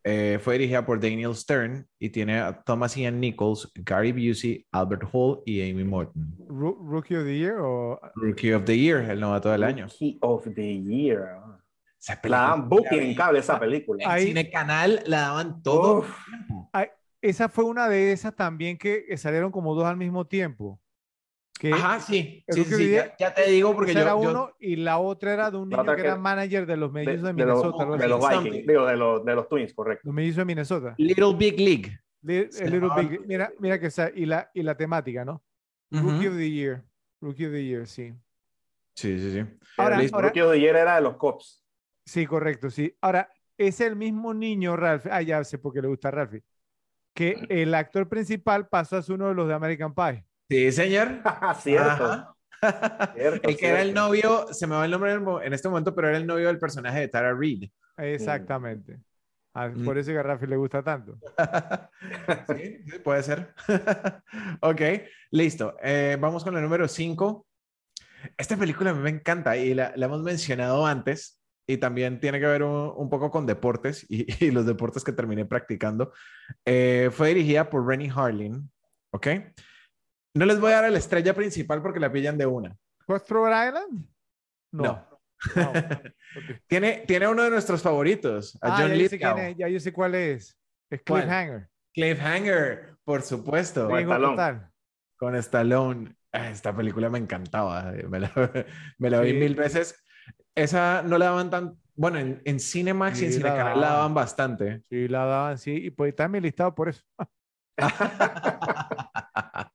Eh, 0.03 0.39
fue 0.41 0.55
dirigida 0.55 0.85
por 0.85 0.99
Daniel 0.99 1.35
Stern 1.35 1.87
y 1.99 2.09
tiene 2.09 2.41
a 2.41 2.63
Thomas 2.63 2.97
Ian 2.97 3.21
Nichols, 3.21 3.71
Gary 3.75 4.13
Busey, 4.13 4.67
Albert 4.73 5.05
Hall 5.13 5.43
y 5.45 5.61
Amy 5.71 5.85
Morton. 5.85 6.37
¿Rookie 6.49 7.17
of 7.17 7.25
the 7.25 7.39
Year 7.39 7.59
o 7.61 8.01
Rookie 8.15 8.53
of 8.55 8.65
the 8.65 8.79
Year, 8.79 9.11
el 9.11 9.21
novato 9.21 9.51
del 9.51 9.63
año. 9.63 9.87
Key 9.89 10.19
of 10.23 10.47
the 10.55 10.83
Year. 10.83 11.37
Esa 12.01 12.19
La 12.25 12.55
booking 12.57 12.99
en 13.01 13.15
cable 13.15 13.39
esa 13.41 13.61
película. 13.61 14.03
En 14.05 14.11
Ahí- 14.11 14.27
Cine 14.29 14.51
Canal 14.51 15.03
la 15.07 15.21
daban 15.21 15.63
todo 15.63 15.99
Uf. 15.99 16.09
el 16.09 16.47
tiempo. 16.47 16.71
esa 17.21 17.49
fue 17.51 17.65
una 17.65 17.89
de 17.89 18.13
esas 18.13 18.35
también 18.35 18.79
que 18.79 19.15
salieron 19.19 19.53
como 19.53 19.75
dos 19.75 19.85
al 19.85 19.97
mismo 19.99 20.27
tiempo? 20.27 20.81
Que 21.59 21.75
Ajá, 21.75 22.01
sí. 22.01 22.43
Sí, 22.49 22.65
sí, 22.65 22.91
ya, 22.93 23.15
ya 23.19 23.35
te 23.35 23.51
digo 23.51 23.75
porque 23.75 23.93
yo, 23.93 24.01
era 24.01 24.13
yo- 24.13 24.31
uno 24.31 24.55
y 24.59 24.77
la 24.77 24.97
otra 24.99 25.35
era 25.35 25.51
de 25.51 25.59
un 25.59 25.69
niño 25.69 25.85
que 25.85 25.95
que- 25.97 26.01
era 26.09 26.17
manager 26.17 26.65
de 26.65 26.77
los 26.79 26.91
mellizos 26.91 27.21
de, 27.21 27.29
de 27.29 27.33
Minnesota. 27.35 27.85
de 27.99 28.09
los. 28.09 28.29
Vikings, 28.29 28.67
digo, 28.67 28.87
de 28.87 28.97
los, 28.97 29.23
de 29.27 29.35
los 29.35 29.47
Twins, 29.47 29.75
correcto. 29.75 30.01
Los 30.07 30.15
mellizos 30.15 30.39
de 30.39 30.45
Minnesota. 30.47 30.95
Little 30.97 31.35
Big 31.37 31.61
League. 31.61 32.01
Little 32.23 32.71
llamaba 32.81 33.03
Big- 33.03 33.27
mira, 33.27 33.53
mira 33.59 33.79
que 33.79 33.89
esa, 33.89 34.09
y 34.15 34.25
la, 34.25 34.51
y 34.55 34.63
la 34.63 34.75
temática, 34.75 35.23
¿no? 35.27 35.43
Ujú. 35.93 36.11
Rookie 36.13 36.29
of 36.29 36.37
the 36.37 36.51
Year. 36.51 36.83
Rookie 37.21 37.45
of 37.47 37.53
the 37.53 37.63
Year, 37.65 37.87
sí. 37.87 38.15
Sí, 38.95 39.19
sí, 39.19 39.31
sí. 39.33 39.45
Ahora, 39.77 39.99
listo. 39.99 40.19
Rookie 40.19 40.41
of 40.41 40.53
the 40.53 40.61
Year 40.61 40.77
era 40.77 40.95
de 40.97 41.03
los 41.03 41.17
Cops. 41.19 41.60
Sí, 42.11 42.27
correcto, 42.27 42.71
sí. 42.71 42.93
Ahora, 43.01 43.29
es 43.57 43.81
el 43.81 43.95
mismo 43.95 44.35
niño, 44.35 44.77
Ralph. 44.77 45.07
Ah, 45.09 45.23
ya 45.23 45.45
sé 45.45 45.59
por 45.59 45.73
qué 45.73 45.81
le 45.81 45.87
gusta 45.87 46.09
a 46.09 46.11
Ralphie. 46.11 46.43
Que 47.15 47.47
el 47.49 47.73
actor 47.75 48.09
principal 48.09 48.67
pasó 48.67 48.97
a 48.97 49.03
ser 49.03 49.15
uno 49.15 49.29
de 49.29 49.35
los 49.35 49.47
de 49.47 49.55
American 49.55 49.95
Pie. 49.95 50.27
Sí, 50.49 50.73
señor. 50.73 51.23
cierto, 51.61 52.05
Ajá. 52.05 52.35
cierto. 53.15 53.49
El 53.49 53.57
que 53.57 53.69
era 53.69 53.81
el 53.83 53.93
cierto. 53.93 54.01
novio, 54.01 54.47
se 54.53 54.67
me 54.67 54.75
va 54.75 54.85
el 54.85 54.91
nombre 54.91 55.13
en 55.15 55.53
este 55.53 55.69
momento, 55.69 55.95
pero 55.95 56.09
era 56.09 56.19
el 56.19 56.27
novio 56.27 56.49
del 56.49 56.59
personaje 56.59 56.99
de 56.99 57.09
Tara 57.09 57.33
Reid. 57.33 57.71
Exactamente. 57.97 58.99
Ah, 59.55 59.69
Mm. 59.69 59.85
Por 59.85 59.99
eso 59.99 60.13
que 60.13 60.19
a 60.19 60.23
Ralphie 60.23 60.49
le 60.49 60.57
gusta 60.57 60.83
tanto. 60.83 61.19
sí, 62.57 62.79
sí, 62.87 62.99
puede 63.05 63.23
ser. 63.23 63.53
ok, 64.61 64.81
listo. 65.33 65.77
Eh, 65.83 66.17
vamos 66.21 66.45
con 66.45 66.57
el 66.57 66.63
número 66.63 66.87
5. 66.89 67.47
Esta 68.37 68.57
película 68.57 68.91
a 68.91 68.95
mí 68.95 69.01
me 69.01 69.11
encanta 69.11 69.57
y 69.57 69.75
la, 69.75 69.93
la 69.97 70.07
hemos 70.07 70.23
mencionado 70.23 70.87
antes 70.87 71.40
y 71.73 71.77
también 71.79 72.21
tiene 72.21 72.41
que 72.41 72.47
ver 72.47 72.63
un, 72.63 72.93
un 72.97 73.09
poco 73.11 73.31
con 73.31 73.47
deportes 73.47 74.05
y, 74.09 74.27
y 74.45 74.51
los 74.51 74.67
deportes 74.67 75.05
que 75.05 75.13
terminé 75.13 75.45
practicando. 75.45 76.13
Eh, 76.65 77.11
fue 77.13 77.29
dirigida 77.29 77.69
por 77.71 77.87
Rennie 77.87 78.13
Harlin, 78.15 78.71
¿ok? 79.13 79.27
No 80.35 80.47
les 80.47 80.61
voy 80.61 80.73
a 80.73 80.83
dar 80.83 80.93
la 80.93 80.99
estrella 80.99 81.35
principal 81.35 81.83
porque 81.83 82.01
la 82.01 82.13
pillan 82.13 82.39
de 82.39 82.47
una. 82.47 82.77
¿Cutthroat 83.07 83.69
Island? 83.69 84.07
No. 84.73 84.83
No. 84.85 85.21
Ah, 85.57 85.73
ok. 86.37 86.63
Tiene, 86.67 87.05
tiene 87.07 87.27
uno 87.29 87.43
de 87.45 87.51
nuestros 87.51 87.83
favoritos, 87.83 88.57
a 88.63 88.69
Ah, 88.75 88.77
John 88.79 88.89
ya, 88.91 88.95
yo 88.97 89.09
sé 89.09 89.17
Lithgow. 89.17 89.35
quién 89.35 89.47
es, 89.47 89.57
ya 89.57 89.69
yo 89.69 89.81
sé 89.81 89.93
cuál 89.93 90.15
es. 90.15 90.59
Es 90.91 91.01
¿Cuál? 91.07 91.23
Cliffhanger. 91.23 91.69
Cliffhanger, 91.95 92.97
por 93.05 93.23
supuesto. 93.23 93.89
Con 93.89 93.99
Stallone. 94.01 94.61
con 95.17 95.35
Stallone. 95.37 96.15
Ah, 96.33 96.51
Esta 96.51 96.75
película 96.77 97.11
me 97.11 97.19
encantaba, 97.19 97.93
eh, 97.97 98.07
me 98.09 98.21
la, 98.21 98.31
me 98.99 99.11
la 99.11 99.21
vi 99.21 99.33
mil 99.33 99.55
veces. 99.57 100.01
Esa 100.61 101.03
no 101.03 101.17
la 101.19 101.27
daban 101.27 101.51
tan, 101.51 101.79
bueno, 101.95 102.19
en, 102.19 102.43
en 102.45 102.61
Cinemax 102.61 103.23
y 103.23 103.27
en 103.27 103.31
la 103.33 103.37
Cinecanal 103.37 103.81
la 103.81 103.89
daban. 103.89 103.97
daban 103.99 104.15
bastante. 104.15 104.83
Sí, 104.91 105.09
la 105.09 105.25
daban, 105.25 105.59
sí. 105.59 105.73
Y 105.73 105.91
pues 105.91 106.11
está 106.11 106.25
en 106.25 106.33
mi 106.33 106.41
listado 106.41 106.75
por 106.75 106.89
eso. 106.89 107.03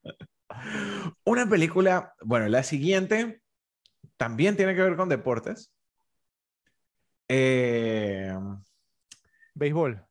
Una 1.26 1.48
película, 1.50 2.14
bueno, 2.22 2.48
la 2.48 2.64
siguiente 2.64 3.42
también 4.18 4.56
tiene 4.56 4.76
que 4.76 4.82
ver 4.82 4.96
con 4.96 5.10
deportes. 5.10 5.72
Eh, 7.28 8.34
Béisbol. 9.56 10.06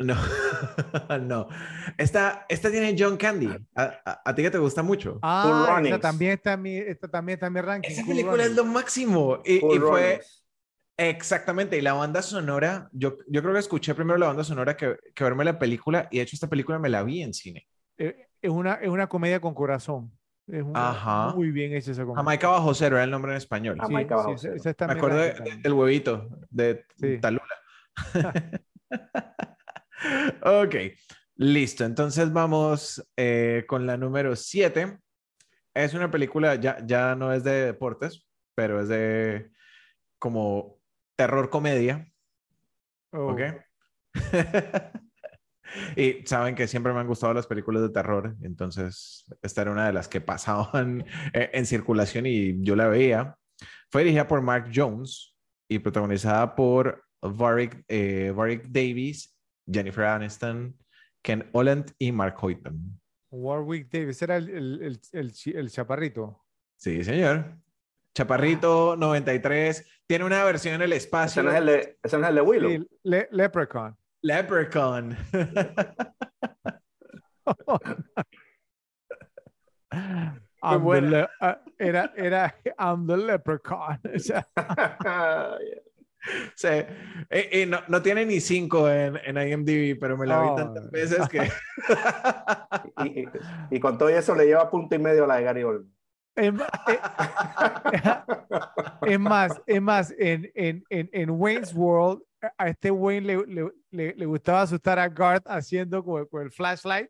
No, 0.00 0.16
no. 1.20 1.48
Esta, 1.96 2.46
esta 2.48 2.70
tiene 2.70 2.96
John 2.98 3.16
Candy. 3.16 3.48
A, 3.74 3.82
a- 4.04 4.22
a 4.24 4.34
ti 4.34 4.42
que 4.42 4.50
te 4.50 4.58
gusta 4.58 4.82
mucho. 4.82 5.18
Ah, 5.22 5.42
Cool 5.66 5.76
Runnings. 5.76 6.00
también 6.00 6.32
está 6.32 6.54
en 6.54 6.62
mi, 6.62 6.76
esta 6.76 7.08
también 7.08 7.36
está 7.36 7.46
en 7.46 7.52
mi 7.52 7.60
ranking. 7.60 7.90
Esa 7.90 8.02
Cool 8.04 8.10
película 8.14 8.42
es 8.42 8.48
Runnings. 8.50 8.56
lo 8.56 8.64
máximo. 8.72 9.42
Y, 9.44 9.60
Cool 9.60 9.76
y 9.76 9.78
fue. 9.78 10.20
Exactamente, 10.98 11.78
y 11.78 11.80
la 11.80 11.94
banda 11.94 12.20
sonora, 12.20 12.88
yo, 12.92 13.16
yo 13.26 13.40
creo 13.40 13.54
que 13.54 13.60
escuché 13.60 13.94
primero 13.94 14.18
la 14.18 14.26
banda 14.26 14.44
sonora 14.44 14.76
que, 14.76 14.98
que 15.14 15.24
verme 15.24 15.44
la 15.46 15.58
película, 15.58 16.06
y 16.10 16.18
de 16.18 16.24
hecho 16.24 16.36
esta 16.36 16.46
película 16.48 16.78
me 16.78 16.90
la 16.90 17.02
vi 17.02 17.22
en 17.22 17.32
cine. 17.32 17.66
Eh, 17.96 18.26
Es 18.42 18.50
una, 18.50 18.74
es 18.74 18.88
una 18.90 19.06
comedia 19.08 19.40
con 19.40 19.54
corazón. 19.54 20.12
Es 20.46 20.62
una- 20.62 20.90
Ajá. 20.90 21.34
muy 21.34 21.50
bien 21.52 21.72
hecha 21.72 21.92
esa 21.92 22.02
comedia. 22.02 22.16
Jamaica 22.16 22.48
bajo 22.48 22.74
cero 22.74 22.96
era 22.96 23.04
el 23.04 23.10
nombre 23.10 23.30
en 23.32 23.38
español. 23.38 23.76
Ah, 23.80 23.86
Sí, 23.86 23.92
Jamaica 23.92 24.16
bajo 24.16 24.36
sí, 24.36 24.48
cero. 24.62 24.74
me 24.88 24.92
acuerdo 24.92 25.16
de- 25.18 25.56
del 25.62 25.72
huevito 25.72 26.28
de 26.50 26.84
Sí. 26.98 27.18
Talula. 27.18 27.44
ok, 30.42 30.74
listo. 31.36 31.84
Entonces 31.84 32.32
vamos 32.32 33.04
eh, 33.16 33.64
con 33.66 33.86
la 33.86 33.96
número 33.96 34.36
7. 34.36 34.98
Es 35.74 35.94
una 35.94 36.10
película, 36.10 36.56
ya, 36.56 36.78
ya 36.84 37.14
no 37.14 37.32
es 37.32 37.44
de 37.44 37.66
deportes, 37.66 38.26
pero 38.54 38.80
es 38.80 38.88
de 38.88 39.50
como 40.18 40.80
terror 41.16 41.50
comedia. 41.50 42.10
Oh, 43.12 43.32
¿Ok? 43.32 43.40
y 45.96 46.26
saben 46.26 46.54
que 46.54 46.66
siempre 46.66 46.92
me 46.92 47.00
han 47.00 47.06
gustado 47.06 47.34
las 47.34 47.46
películas 47.46 47.82
de 47.82 47.90
terror, 47.90 48.36
entonces 48.42 49.24
esta 49.42 49.62
era 49.62 49.72
una 49.72 49.86
de 49.86 49.92
las 49.92 50.08
que 50.08 50.20
pasaban 50.20 51.04
eh, 51.32 51.50
en 51.52 51.66
circulación 51.66 52.26
y 52.26 52.62
yo 52.62 52.76
la 52.76 52.88
veía. 52.88 53.36
Fue 53.90 54.02
dirigida 54.02 54.28
por 54.28 54.42
Mark 54.42 54.70
Jones 54.74 55.36
y 55.68 55.78
protagonizada 55.78 56.54
por 56.54 57.04
Varric, 57.22 57.84
eh, 57.88 58.32
Warwick 58.34 58.66
Davis, 58.68 59.36
Jennifer 59.70 60.04
Aniston, 60.04 60.76
Ken 61.22 61.48
Holland 61.52 61.92
y 61.98 62.12
Mark 62.12 62.36
Hoyton. 62.40 63.00
Warwick 63.32 63.88
Davis, 63.90 64.20
era 64.22 64.36
el, 64.36 64.48
el, 64.50 65.00
el, 65.12 65.32
el 65.54 65.70
chaparrito. 65.70 66.44
Sí, 66.76 67.02
señor. 67.04 67.56
Chaparrito 68.14 68.96
93, 68.96 69.86
tiene 70.06 70.24
una 70.24 70.42
versión 70.44 70.74
en 70.74 70.82
el 70.82 70.92
Ese 70.92 71.04
espacio. 71.04 71.42
no 71.44 71.50
es 71.50 71.56
el 71.58 71.66
de, 71.66 71.98
ese 72.02 72.18
no 72.18 72.24
es 72.24 72.28
el 72.30 72.34
de 72.34 72.40
Willow. 72.40 72.70
Sí, 72.70 72.86
Le- 73.04 73.28
Leprechaun. 73.30 73.96
Leprechaun. 74.22 75.16
I'm 79.92 80.40
the 80.62 80.76
buena. 80.78 81.28
le- 81.40 81.56
era, 81.78 82.12
era 82.16 82.54
I'm 82.78 83.06
the 83.06 83.16
leprechaun. 83.16 83.98
O 86.48 86.52
sea. 86.54 86.86
Y, 87.30 87.60
y 87.62 87.66
no, 87.66 87.78
no 87.88 88.02
tiene 88.02 88.26
ni 88.26 88.40
cinco 88.40 88.90
en, 88.90 89.16
en 89.24 89.36
IMDb, 89.38 89.98
pero 89.98 90.16
me 90.18 90.26
la 90.26 90.40
vi 90.42 90.54
tantas 90.56 90.90
veces 90.90 91.28
que. 91.28 91.50
y, 93.04 93.20
y- 93.22 93.28
y 93.70 93.80
con 93.80 93.96
todo 93.96 94.08
eso 94.10 94.34
le 94.34 94.44
lleva 94.46 94.70
punto 94.70 94.94
y 94.94 94.98
medio 94.98 95.24
a 95.24 95.26
la 95.28 95.36
de 95.36 95.42
Gary 95.44 95.62
Oldman. 95.62 95.94
es, 96.36 96.52
eh, 96.52 97.00
es 99.06 99.18
más, 99.20 99.60
es 99.66 99.80
más, 99.82 100.14
en, 100.18 100.50
en, 100.54 100.84
en, 100.90 101.08
en 101.12 101.30
Wayne's 101.30 101.74
World, 101.74 102.22
a 102.58 102.68
este 102.68 102.90
Wayne 102.90 103.26
le, 103.26 103.46
le, 103.46 103.70
le, 103.90 104.14
le 104.14 104.26
gustaba 104.26 104.62
asustar 104.62 104.98
a 104.98 105.08
Garth 105.08 105.44
haciendo 105.46 106.04
con, 106.04 106.26
con 106.26 106.42
el 106.42 106.50
flashlight, 106.50 107.08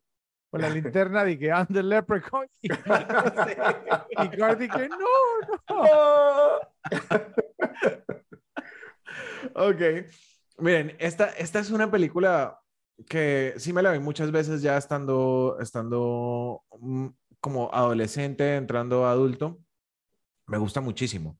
con 0.51 0.61
la 0.61 0.69
linterna 0.71 1.25
de 1.25 1.39
que 1.39 1.47
I'm 1.47 1.67
the 1.67 1.83
leprechaun. 1.83 2.47
Y, 2.63 2.69
y 2.73 4.29
Garth 4.37 4.59
dice, 4.59 4.89
no, 4.89 4.97
no. 5.69 6.59
Ok. 9.55 9.83
Miren, 10.59 10.97
esta, 10.99 11.31
esta 11.31 11.59
es 11.59 11.71
una 11.71 11.91
película 11.91 12.59
que 13.09 13.55
sí 13.57 13.73
me 13.73 13.83
la 13.83 13.93
vi 13.93 13.99
muchas 13.99 14.31
veces 14.31 14.63
ya 14.63 14.77
estando, 14.77 15.57
estando 15.61 16.63
mm, 16.81 17.07
como 17.41 17.73
adolescente, 17.73 18.57
entrando 18.57 19.07
adulto. 19.07 19.59
Me 20.47 20.59
gusta 20.59 20.81
muchísimo. 20.81 21.39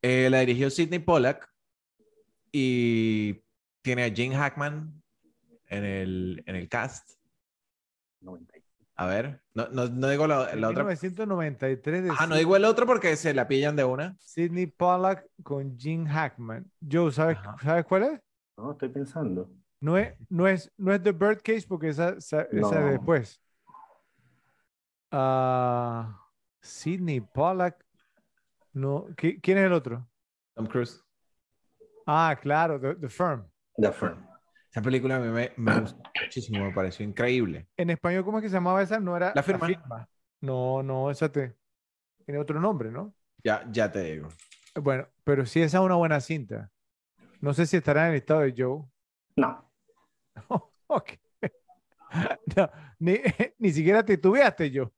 Eh, 0.00 0.28
la 0.30 0.40
dirigió 0.40 0.70
Sidney 0.70 1.00
Pollack 1.00 1.48
y 2.52 3.42
tiene 3.82 4.04
a 4.04 4.14
Gene 4.14 4.36
Hackman 4.36 5.02
en 5.66 5.84
el, 5.84 6.42
en 6.46 6.56
el 6.56 6.68
cast. 6.68 7.10
90. 8.20 8.53
A 8.96 9.06
ver, 9.06 9.42
no, 9.54 9.66
no, 9.70 9.86
no 9.88 10.08
digo 10.08 10.26
la, 10.28 10.54
la 10.54 10.68
otra. 10.68 10.84
1993 10.84 12.04
de 12.04 12.10
Ah, 12.16 12.26
no 12.28 12.36
digo 12.36 12.54
el 12.54 12.64
otro 12.64 12.86
porque 12.86 13.16
se 13.16 13.34
la 13.34 13.48
pillan 13.48 13.74
de 13.74 13.82
una. 13.84 14.16
Sidney 14.20 14.66
Pollack 14.66 15.26
con 15.42 15.76
Gene 15.78 16.08
Hackman. 16.08 16.70
Joe, 16.88 17.10
¿sabes, 17.10 17.36
Ajá. 17.38 17.56
¿sabes 17.62 17.84
cuál 17.86 18.02
es? 18.04 18.20
No, 18.56 18.70
estoy 18.72 18.88
pensando. 18.90 19.50
No 19.80 19.98
es, 19.98 20.14
no 20.28 20.46
es, 20.46 20.70
no 20.76 20.92
es 20.94 21.02
The 21.02 21.10
Birdcage 21.12 21.66
porque 21.66 21.88
esa, 21.88 22.10
esa, 22.10 22.42
es 22.42 22.70
después. 22.90 23.40
Ah, 25.10 26.16
Sidney 26.62 27.20
Pollack. 27.20 27.84
No, 28.72 29.06
¿qui- 29.16 29.40
¿quién 29.42 29.58
es 29.58 29.64
el 29.66 29.72
otro? 29.72 30.08
Tom 30.54 30.66
Cruise. 30.66 31.02
Ah, 32.06 32.36
claro, 32.40 32.80
The, 32.80 32.94
The 32.94 33.08
Firm. 33.08 33.44
The 33.76 33.92
Firm. 33.92 34.24
Esa 34.74 34.82
película 34.82 35.14
a 35.16 35.20
mí 35.20 35.28
me, 35.28 35.52
me 35.56 35.78
gustó 35.78 36.02
muchísimo, 36.24 36.64
me 36.64 36.72
pareció 36.72 37.06
increíble. 37.06 37.68
En 37.76 37.90
español, 37.90 38.24
¿cómo 38.24 38.38
es 38.38 38.42
que 38.42 38.48
se 38.48 38.56
llamaba 38.56 38.82
esa? 38.82 38.98
No 38.98 39.16
era 39.16 39.30
La 39.32 39.44
Firma. 39.44 39.68
No, 40.40 40.82
no, 40.82 41.12
esa 41.12 41.30
te, 41.30 41.54
tiene 42.24 42.40
otro 42.40 42.60
nombre, 42.60 42.90
¿no? 42.90 43.14
Ya, 43.44 43.64
ya 43.70 43.92
te 43.92 44.02
digo. 44.02 44.28
Bueno, 44.74 45.06
pero 45.22 45.46
sí, 45.46 45.62
esa 45.62 45.78
es 45.78 45.84
una 45.84 45.94
buena 45.94 46.20
cinta. 46.20 46.72
No 47.40 47.54
sé 47.54 47.66
si 47.66 47.76
estará 47.76 48.06
en 48.06 48.14
el 48.14 48.16
estado 48.16 48.40
de 48.40 48.52
Joe. 48.56 48.82
No. 49.36 49.70
Ok. 50.88 51.12
No, 52.56 52.68
ni, 52.98 53.18
ni 53.58 53.70
siquiera 53.72 54.04
titubeaste 54.04 54.70
yo. 54.72 54.92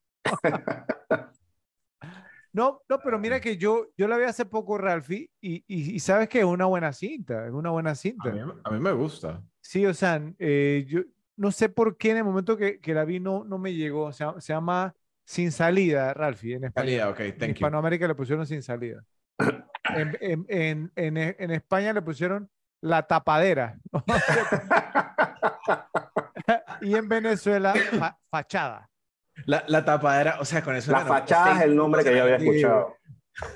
No, 2.52 2.80
no, 2.88 2.98
pero 2.98 3.18
mira 3.18 3.40
que 3.40 3.58
yo, 3.58 3.88
yo 3.96 4.08
la 4.08 4.16
vi 4.16 4.24
hace 4.24 4.46
poco, 4.46 4.78
Ralphie, 4.78 5.30
y, 5.42 5.56
y, 5.66 5.94
y 5.94 6.00
sabes 6.00 6.28
que 6.28 6.38
es 6.40 6.44
una 6.46 6.64
buena 6.64 6.92
cinta, 6.92 7.46
es 7.46 7.52
una 7.52 7.70
buena 7.70 7.90
A 7.90 7.94
cinta. 7.94 8.30
mí, 8.30 8.40
a 8.64 8.70
mí 8.70 8.80
me 8.80 8.92
gusta. 8.92 9.42
Sí, 9.68 9.84
o 9.84 9.92
sea, 9.94 10.22
eh, 10.38 10.84
yo 10.88 11.00
no 11.36 11.50
sé 11.50 11.68
por 11.68 11.96
qué 11.96 12.12
en 12.12 12.18
el 12.18 12.24
momento 12.24 12.56
que, 12.56 12.78
que 12.80 12.94
la 12.94 13.04
vi 13.04 13.18
no, 13.18 13.42
no 13.44 13.58
me 13.58 13.74
llegó. 13.74 14.12
Se, 14.12 14.24
llama- 14.24 14.40
se 14.40 14.52
llama 14.52 14.94
Sin 15.24 15.50
salida, 15.50 16.14
Ralphie, 16.14 16.54
en 16.54 16.64
España. 16.64 16.84
Salida, 16.86 17.08
ok, 17.10 17.20
en 17.20 17.38
thank 17.38 17.48
you. 17.48 17.54
Hispanoamérica 17.54 18.06
le 18.06 18.14
pusieron 18.14 18.46
sin 18.46 18.62
salida. 18.62 19.02
En, 19.94 20.16
en- 20.20 20.46
en- 20.48 20.92
en- 20.94 21.16
en 21.38 21.50
España 21.50 21.92
le 21.92 22.00
pusieron 22.02 22.48
la 22.80 23.06
tapadera. 23.08 23.76
y 26.80 26.94
en 26.94 27.08
Venezuela, 27.08 27.74
fa- 27.98 28.18
fachada. 28.30 28.88
La, 29.46 29.64
la 29.66 29.84
tapadera, 29.84 30.38
o 30.40 30.44
sea, 30.44 30.62
con 30.62 30.76
eso. 30.76 30.92
La 30.92 31.04
fachada 31.04 31.56
es 31.56 31.62
el 31.62 31.74
nombre 31.76 32.04
que 32.04 32.16
yo 32.16 32.22
había 32.22 32.36
escuchado. 32.36 32.96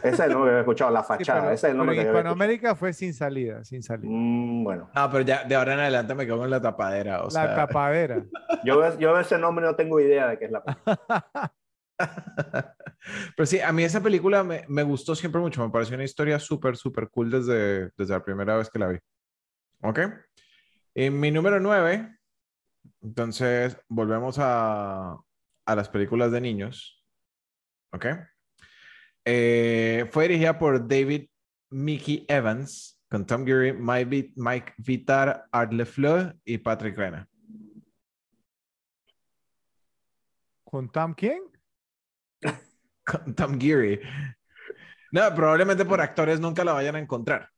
Ese 0.03 0.09
es 0.09 0.21
el 0.21 0.33
nombre 0.33 0.49
que 0.49 0.51
había 0.51 0.61
escuchado, 0.61 0.91
la 0.91 1.01
Sí, 1.03 1.09
fachada. 1.09 1.41
pero- 1.41 1.53
ese 1.55 1.67
es 1.67 1.71
el 1.73 1.77
nombre 1.79 1.95
pero 1.97 1.97
que 1.97 2.01
en 2.01 2.07
yo 2.07 2.11
había 2.11 2.21
escuchado. 2.21 2.35
Hispanoamérica 2.35 2.75
fue 2.75 2.93
sin 2.93 3.15
salida, 3.15 3.65
sin 3.65 3.83
salida. 3.83 4.09
Mm, 4.13 4.63
bueno, 4.65 4.91
No, 4.95 5.11
pero 5.11 5.25
ya 5.25 5.45
de 5.45 5.55
ahora 5.55 5.73
en 5.75 5.81
adelante 5.81 6.15
me 6.15 6.27
quedo 6.27 6.39
con 6.39 6.51
la 6.51 6.61
tapadera. 6.61 7.21
O 7.23 7.25
la 7.25 7.31
sea, 7.31 7.55
tapadera. 7.57 8.23
yo, 8.65 8.99
yo 8.99 9.19
ese 9.19 9.39
nombre 9.39 9.65
y 9.65 9.69
no 9.71 9.77
tengo 9.77 9.99
idea 10.01 10.29
de 10.29 10.39
qué 10.39 10.45
es 10.47 10.51
la 10.51 10.63
película. 10.63 11.01
Pero 13.37 13.47
sí, 13.47 13.61
a 13.61 13.73
mí 13.73 13.83
esa 13.85 14.03
película 14.03 14.43
me, 14.45 14.65
me 14.69 14.83
gustó 14.83 15.15
siempre 15.15 15.41
mucho. 15.41 15.63
Me 15.65 15.71
pareció 15.71 15.95
una 15.95 16.05
historia 16.05 16.39
súper, 16.39 16.77
súper 16.77 17.09
cool 17.11 17.31
desde, 17.31 17.91
desde 17.97 18.13
la 18.15 18.23
primera 18.25 18.57
vez 18.57 18.71
que 18.71 18.79
la 18.79 18.89
vi. 18.89 18.99
¿Ok? 19.83 19.99
En 20.95 21.19
mi 21.21 21.31
número 21.31 21.61
9, 21.61 22.19
entonces 23.03 23.79
volvemos 23.89 24.39
a, 24.39 25.17
a 25.67 25.75
las 25.77 25.89
películas 25.89 26.33
de 26.33 26.41
niños. 26.41 27.05
¿Ok? 27.93 28.07
Eh, 29.25 30.09
fue 30.11 30.29
dirigida 30.29 30.59
por 30.59 30.87
David 30.87 31.29
Mickey 31.71 32.25
Evans, 32.29 33.01
con 33.09 33.27
Tom 33.27 33.45
Geary, 33.45 33.73
Mike, 33.73 34.33
Mike 34.37 34.75
Vitar, 34.79 35.47
Art 35.53 35.73
LeFleur 35.73 36.37
y 36.45 36.59
Patrick 36.59 36.97
Rena. 36.97 37.29
¿Con 40.65 40.91
Tom 40.91 41.15
quién? 41.15 41.43
con 43.05 43.35
Tom 43.35 43.59
Geary. 43.59 44.01
No, 45.13 45.35
probablemente 45.35 45.85
por 45.85 46.01
actores 46.01 46.39
nunca 46.39 46.65
la 46.65 46.73
vayan 46.73 46.95
a 46.95 47.01
encontrar. 47.01 47.49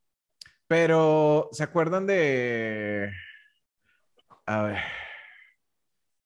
Pero, 0.66 1.50
¿se 1.52 1.62
acuerdan 1.62 2.06
de... 2.06 3.12
A 4.46 4.62
ver. 4.62 4.78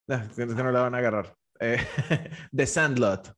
No, 0.07 0.19
no 0.63 0.71
la 0.71 0.83
van 0.83 0.95
a 0.95 0.99
agarrar. 0.99 1.37
Eh, 1.59 1.79
The 2.55 2.67
Sandlot. 2.67 3.35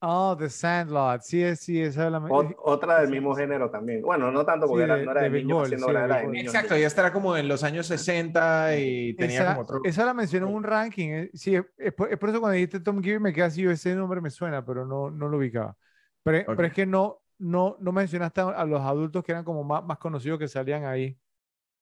Oh, 0.00 0.36
The 0.36 0.48
Sandlot. 0.48 1.22
Sí, 1.22 1.42
es- 1.42 1.60
sí, 1.60 1.80
esa 1.80 2.06
es 2.06 2.12
la... 2.12 2.20
Ot- 2.20 2.54
otra 2.62 3.00
del 3.00 3.10
mismo 3.10 3.34
género 3.34 3.70
también. 3.70 4.02
Bueno, 4.02 4.30
no 4.30 4.44
tanto 4.44 4.66
porque 4.68 4.82
Sí, 4.82 4.84
era, 4.84 4.96
de- 4.96 5.04
no 5.06 5.10
era 5.12 5.22
de, 5.22 5.30
de 5.30 5.42
niños 5.42 5.62
haciendo 5.64 5.86
sí, 5.86 5.92
era 5.92 6.16
de 6.18 6.26
niños. 6.28 6.54
Exacto, 6.54 6.76
ya 6.76 6.86
estará 6.86 7.12
como 7.12 7.36
en 7.36 7.48
los 7.48 7.64
años 7.64 7.86
60 7.86 8.76
y 8.76 9.14
tenía 9.14 9.38
esa, 9.40 9.46
como 9.46 9.60
otro... 9.62 9.80
esa 9.82 10.04
la 10.04 10.14
mencioné 10.14 10.46
en 10.46 10.54
un 10.54 10.62
ranking. 10.62 11.08
eh, 11.10 11.30
Sí, 11.34 11.54
es, 11.56 11.64
es 11.76 11.92
por, 11.94 12.12
es 12.12 12.18
por 12.18 12.28
eso 12.30 12.40
cuando 12.40 12.54
dijiste 12.54 12.80
Tom 12.80 13.02
Geary 13.02 13.18
me 13.20 13.32
quedé 13.32 13.44
así, 13.44 13.62
yo, 13.62 13.70
ese 13.70 13.94
nombre 13.94 14.20
me 14.20 14.30
suena, 14.30 14.64
pero 14.64 14.84
no, 14.86 15.10
no 15.10 15.28
lo 15.28 15.38
ubicaba. 15.38 15.76
Pero, 16.22 16.46
pero 16.54 16.68
Ok. 16.68 16.68
es 16.68 16.72
que 16.74 16.86
no, 16.86 17.20
no, 17.38 17.76
no 17.80 17.92
mencionaste 17.92 18.40
a, 18.40 18.64
los 18.64 18.80
adultos 18.82 19.24
que 19.24 19.32
eran 19.32 19.44
como 19.44 19.64
más, 19.64 19.84
más 19.84 19.98
conocidos 19.98 20.38
que 20.38 20.48
salían 20.48 20.84
ahí 20.84 21.18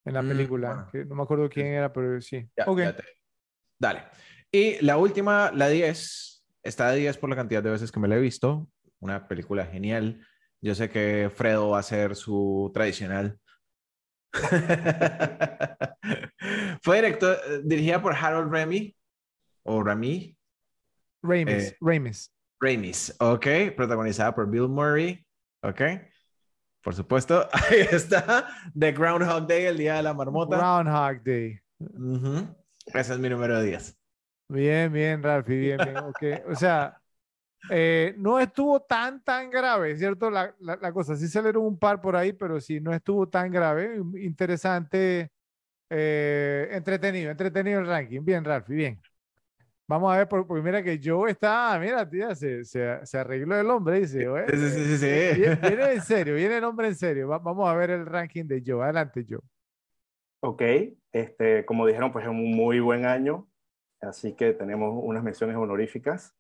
en 0.04 0.14
la 0.14 0.22
Mm, 0.22 0.28
película. 0.28 0.68
bueno. 0.68 0.88
que 0.92 1.04
no 1.04 1.14
me 1.16 1.22
acuerdo 1.22 1.48
quién 1.48 1.66
era, 1.68 1.92
pero 1.92 2.20
sí. 2.20 2.48
Ya, 2.56 2.64
ok. 2.66 2.78
ya 2.80 2.96
te- 2.96 3.04
Dale. 3.78 4.02
Y 4.50 4.82
la 4.84 4.96
última, 4.98 5.50
la 5.52 5.68
10, 5.68 6.35
está 6.66 6.90
de 6.90 6.98
10 6.98 7.16
por 7.18 7.30
la 7.30 7.36
cantidad 7.36 7.62
de 7.62 7.70
veces 7.70 7.92
que 7.92 8.00
me 8.00 8.08
la 8.08 8.16
he 8.16 8.20
visto. 8.20 8.68
Una 9.00 9.28
película 9.28 9.64
genial. 9.66 10.26
Yo 10.60 10.74
sé 10.74 10.88
que 10.90 11.30
Fredo 11.34 11.70
va 11.70 11.78
a 11.78 11.80
hacer 11.80 12.16
su 12.16 12.70
tradicional. 12.74 13.38
Fue 16.82 16.96
director, 16.96 17.38
dirigida 17.64 18.00
por 18.02 18.14
Harold 18.14 18.50
Remy, 18.52 18.94
o 19.64 19.82
Remy, 19.82 20.36
Ramis, 21.22 21.72
Eh, 21.72 21.76
Ramis. 21.80 22.32
Ramis, 22.60 23.14
ok, 23.18 23.46
protagonizada 23.76 24.34
por 24.34 24.48
Bill 24.50 24.68
Murray, 24.68 25.24
ok, 25.62 25.80
por 26.82 26.94
supuesto, 26.94 27.48
ahí 27.52 27.80
está, 27.90 28.48
The 28.78 28.92
Groundhog 28.92 29.46
Day, 29.46 29.64
el 29.66 29.78
día 29.78 29.96
de 29.96 30.02
la 30.02 30.14
marmota, 30.14 30.56
Groundhog 30.56 31.22
Day. 31.24 31.58
Ujú. 31.78 32.56
ese 32.86 33.12
es 33.12 33.18
mi 33.18 33.28
número 33.28 33.60
10. 33.60 33.98
Bien, 34.48 34.92
bien, 34.92 35.22
Ralphie, 35.22 35.56
bien, 35.58 35.82
bien. 35.82 35.98
ok. 35.98 36.22
O 36.48 36.54
sea, 36.54 37.00
eh, 37.68 38.14
no 38.18 38.40
estuvo 38.40 38.80
tan, 38.82 39.22
tan 39.24 39.50
grave, 39.50 39.96
¿cierto? 39.96 40.30
La, 40.30 40.54
la, 40.60 40.76
la 40.76 40.92
cosa, 40.92 41.16
sí 41.16 41.28
salieron 41.28 41.64
un 41.66 41.78
par 41.78 42.00
por 42.00 42.16
ahí, 42.16 42.32
pero 42.32 42.60
sí, 42.60 42.80
no 42.80 42.92
estuvo 42.94 43.28
tan 43.28 43.50
grave. 43.52 43.96
Interesante, 44.22 45.32
eh, 45.90 46.68
entretenido, 46.72 47.30
entretenido 47.32 47.80
el 47.80 47.86
ranking. 47.88 48.24
Bien, 48.24 48.44
Ralphie, 48.44 48.76
bien. 48.76 49.02
Vamos 49.88 50.14
a 50.14 50.18
ver, 50.18 50.28
por- 50.28 50.46
porque 50.46 50.62
mira 50.64 50.82
que 50.82 51.00
Joe 51.02 51.30
está, 51.32 51.78
mira, 51.80 52.08
tía, 52.08 52.34
se, 52.34 52.64
se, 52.64 53.06
se 53.06 53.18
arregló 53.18 53.56
el 53.60 53.70
hombre, 53.70 54.00
dice. 54.00 54.28
"Oye, 54.28 54.46
Sí, 54.48 54.70
sí, 54.70 54.84
sí, 54.86 54.98
sí. 54.98 55.06
Viene, 55.32 55.56
viene 55.60 55.92
en 55.92 56.00
serio, 56.02 56.34
viene 56.36 56.58
el 56.58 56.64
hombre 56.64 56.88
en 56.88 56.94
serio. 56.94 57.28
Va- 57.28 57.38
vamos 57.38 57.68
a 57.68 57.74
ver 57.74 57.90
el 57.90 58.06
ranking 58.06 58.44
de 58.46 58.62
Joe. 58.64 58.84
Adelante, 58.84 59.24
Joe. 59.28 59.40
Ok, 60.40 60.62
este, 61.12 61.64
como 61.66 61.86
dijeron, 61.86 62.12
pues 62.12 62.24
es 62.24 62.30
un 62.30 62.52
muy 62.54 62.78
buen 62.80 63.04
año, 63.06 63.48
así 64.00 64.34
que 64.34 64.52
tenemos 64.52 64.92
unas 65.02 65.22
menciones 65.22 65.56
honoríficas. 65.56 66.34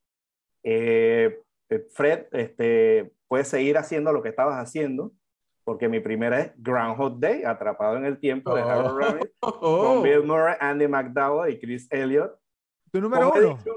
Eh, 0.62 1.40
eh, 1.70 1.86
Fred, 1.92 2.26
este, 2.32 3.12
puedes 3.28 3.48
seguir 3.48 3.78
haciendo 3.78 4.12
lo 4.12 4.22
que 4.22 4.28
estabas 4.28 4.56
haciendo, 4.56 5.12
porque 5.64 5.88
mi 5.88 6.00
primera 6.00 6.40
es 6.40 6.52
Groundhog 6.56 7.18
Day, 7.18 7.44
Atrapado 7.44 7.96
en 7.96 8.04
el 8.04 8.18
Tiempo, 8.18 8.54
de 8.54 8.62
Harold 8.62 8.98
Ramis, 9.00 9.30
Oh. 9.40 9.94
con 9.94 10.02
Bill 10.02 10.22
Murray, 10.24 10.54
Andy 10.60 10.88
McDowell 10.88 11.52
y 11.52 11.58
Chris 11.58 11.88
Elliott. 11.90 12.32
Tu 12.92 13.00
número 13.00 13.32
uno. 13.32 13.56
dicho- 13.56 13.76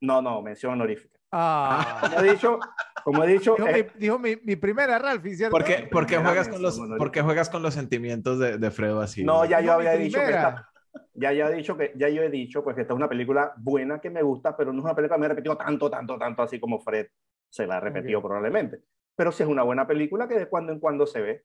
no, 0.00 0.20
no, 0.20 0.42
mención 0.42 0.72
honorífica. 0.72 1.18
Ah. 1.32 2.00
Como 2.12 2.20
he 2.24 2.30
dicho, 2.32 2.58
como 3.04 3.24
he 3.24 3.26
dicho, 3.26 3.54
Dijo, 3.56 3.68
eh, 3.68 3.90
mi, 3.94 4.00
dijo 4.00 4.18
mi, 4.18 4.36
mi 4.36 4.56
primera, 4.56 4.98
Ralphie, 4.98 5.34
¿cierto? 5.34 5.50
¿Por 5.56 5.62
qué, 5.64 5.88
por 5.90 6.06
qué 6.06 6.14
Primera 6.16 6.28
juegas 6.30 6.48
con 6.48 6.62
los, 6.62 6.78
mención 6.78 6.98
por 6.98 7.10
qué 7.10 7.20
juegas 7.22 7.50
con 7.50 7.62
los 7.62 7.74
sentimientos 7.74 8.38
de, 8.38 8.56
de 8.56 8.70
Fredo 8.70 9.00
así? 9.00 9.24
no, 9.24 9.44
ya 9.44 9.60
yo 9.60 9.72
había 9.72 9.92
dicho 9.92 10.18
que 10.18 10.24
esta, 10.24 10.70
ya 11.14 11.32
yo 11.32 11.48
he 11.48 11.54
dicho 11.54 11.76
que 11.76 11.92
ya 11.96 12.08
yo 12.08 12.22
he 12.22 12.30
dicho 12.30 12.62
pues 12.62 12.74
que 12.76 12.82
esta 12.82 12.92
es 12.94 12.96
una 12.96 13.08
película 13.08 13.52
buena 13.56 14.00
que 14.00 14.10
me 14.10 14.22
gusta, 14.22 14.56
pero 14.56 14.72
no 14.72 14.78
es 14.80 14.84
una 14.84 14.94
película 14.94 15.16
que 15.16 15.20
me 15.20 15.26
he 15.26 15.28
repetido 15.30 15.56
tanto, 15.56 15.90
tanto, 15.90 16.18
tanto 16.18 16.42
así 16.42 16.58
como 16.60 16.80
Fred 16.80 17.06
se 17.48 17.66
la 17.66 17.76
ha 17.76 17.80
repetido 17.80 18.18
Ok. 18.18 18.26
probablemente. 18.26 18.80
Pero 19.16 19.30
sí 19.30 19.42
es 19.42 19.48
una 19.48 19.62
buena 19.62 19.86
película 19.86 20.26
que 20.26 20.34
de 20.34 20.48
cuando 20.48 20.72
en 20.72 20.80
cuando 20.80 21.06
se 21.06 21.20
ve 21.20 21.44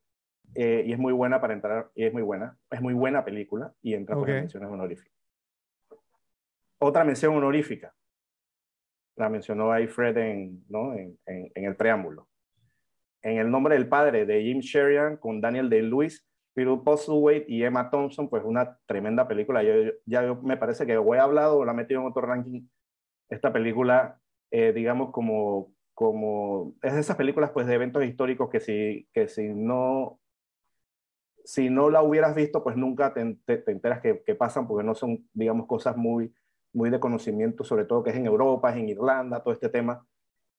eh, 0.55 0.84
y 0.88 0.93
es 0.93 0.97
muy 0.97 1.13
buena 1.13 1.39
para 1.39 1.53
entrar 1.53 1.91
y 1.93 2.05
es 2.05 2.13
muy 2.13 2.23
buena, 2.23 2.57
es 2.71 2.81
muy 2.81 2.93
buena 2.93 3.23
película 3.23 3.73
y 3.81 3.93
entra 3.93 4.15
por 4.15 4.23
Ok. 4.23 4.30
las 4.30 4.39
menciones 4.41 4.69
honoríficas. 4.69 5.13
Otra 6.80 7.03
mención 7.03 7.35
honorífica. 7.35 7.93
La 9.15 9.30
mencionó 9.30 9.71
ahí 9.71 9.88
Fred 9.88 10.17
en, 10.17 10.63
¿no? 10.69 10.93
en, 10.93 11.19
en, 11.26 11.51
en 11.53 11.65
el 11.65 11.76
preámbulo. 11.76 12.27
En 13.21 13.38
el 13.38 13.51
nombre 13.51 13.76
del 13.76 13.89
padre 13.89 14.26
de 14.26 14.41
Jim 14.41 14.59
Sheridan 14.61 15.17
con 15.17 15.41
Daniel 15.41 15.69
Day-Lewis, 15.69 16.26
Peter 16.53 16.77
Postlethwaite 16.84 17.45
y 17.51 17.63
Emma 17.63 17.89
Thompson, 17.89 18.30
pues 18.30 18.43
una 18.45 18.77
tremenda 18.85 19.27
película. 19.27 19.63
Yo, 19.63 19.73
ya 20.05 20.23
yo- 20.26 20.35
me 20.41 20.57
parece 20.57 20.85
que 20.85 20.93
he 20.93 21.19
hablado 21.19 21.57
o 21.59 21.65
la 21.65 21.71
he 21.73 21.76
metido 21.76 22.01
en 22.01 22.07
otro 22.07 22.23
ranking. 22.23 22.67
Esta 23.30 23.53
película, 23.53 24.19
eh, 24.51 24.73
digamos, 24.73 25.11
como, 25.11 25.73
como 25.93 26.76
es 26.84 26.93
de 26.93 26.99
esas 27.01 27.17
películas 27.17 27.51
pues 27.51 27.67
de 27.67 27.76
eventos 27.76 28.03
históricos 28.05 28.49
que 28.49 28.59
si, 28.61 29.07
que 29.13 29.27
si 29.30 29.49
no 29.49 30.19
si 31.43 31.69
no 31.69 31.89
la 31.89 32.01
hubieras 32.03 32.35
visto, 32.35 32.63
pues 32.63 32.76
nunca 32.76 33.13
te, 33.13 33.35
te- 33.45 33.57
te 33.57 33.71
enteras 33.71 34.01
que, 34.01 34.21
que 34.23 34.35
pasan, 34.35 34.67
porque 34.67 34.85
no 34.85 34.93
son, 34.95 35.27
digamos, 35.34 35.67
cosas 35.67 35.97
muy, 35.97 36.34
muy 36.73 36.89
de 36.89 36.99
conocimiento, 36.99 37.63
sobre 37.63 37.85
todo 37.85 38.03
que 38.03 38.11
es 38.11 38.15
en 38.17 38.26
Europa, 38.27 38.71
es 38.71 38.77
en 38.77 38.89
Irlanda, 38.89 39.41
todo 39.41 39.53
este 39.53 39.69
tema. 39.69 40.05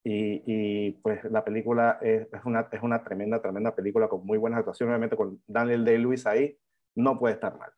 Y, 0.02 0.43
y, 0.47 0.93
pues 1.02 1.22
la 1.24 1.44
película 1.44 1.98
es, 2.01 2.27
es 2.32 2.44
una, 2.44 2.68
es 2.72 2.82
una 2.82 3.05
tremenda, 3.05 3.40
tremenda 3.43 3.74
película 3.74 4.09
con 4.09 4.24
muy 4.24 4.39
buenas 4.39 4.59
actuaciones, 4.60 4.93
obviamente 4.93 5.16
con 5.16 5.43
Daniel 5.47 5.85
Day-Lewis 5.85 6.27
ahí, 6.27 6.56
no 6.94 7.18
puede 7.18 7.35
estar 7.35 7.56
mal. 7.59 7.70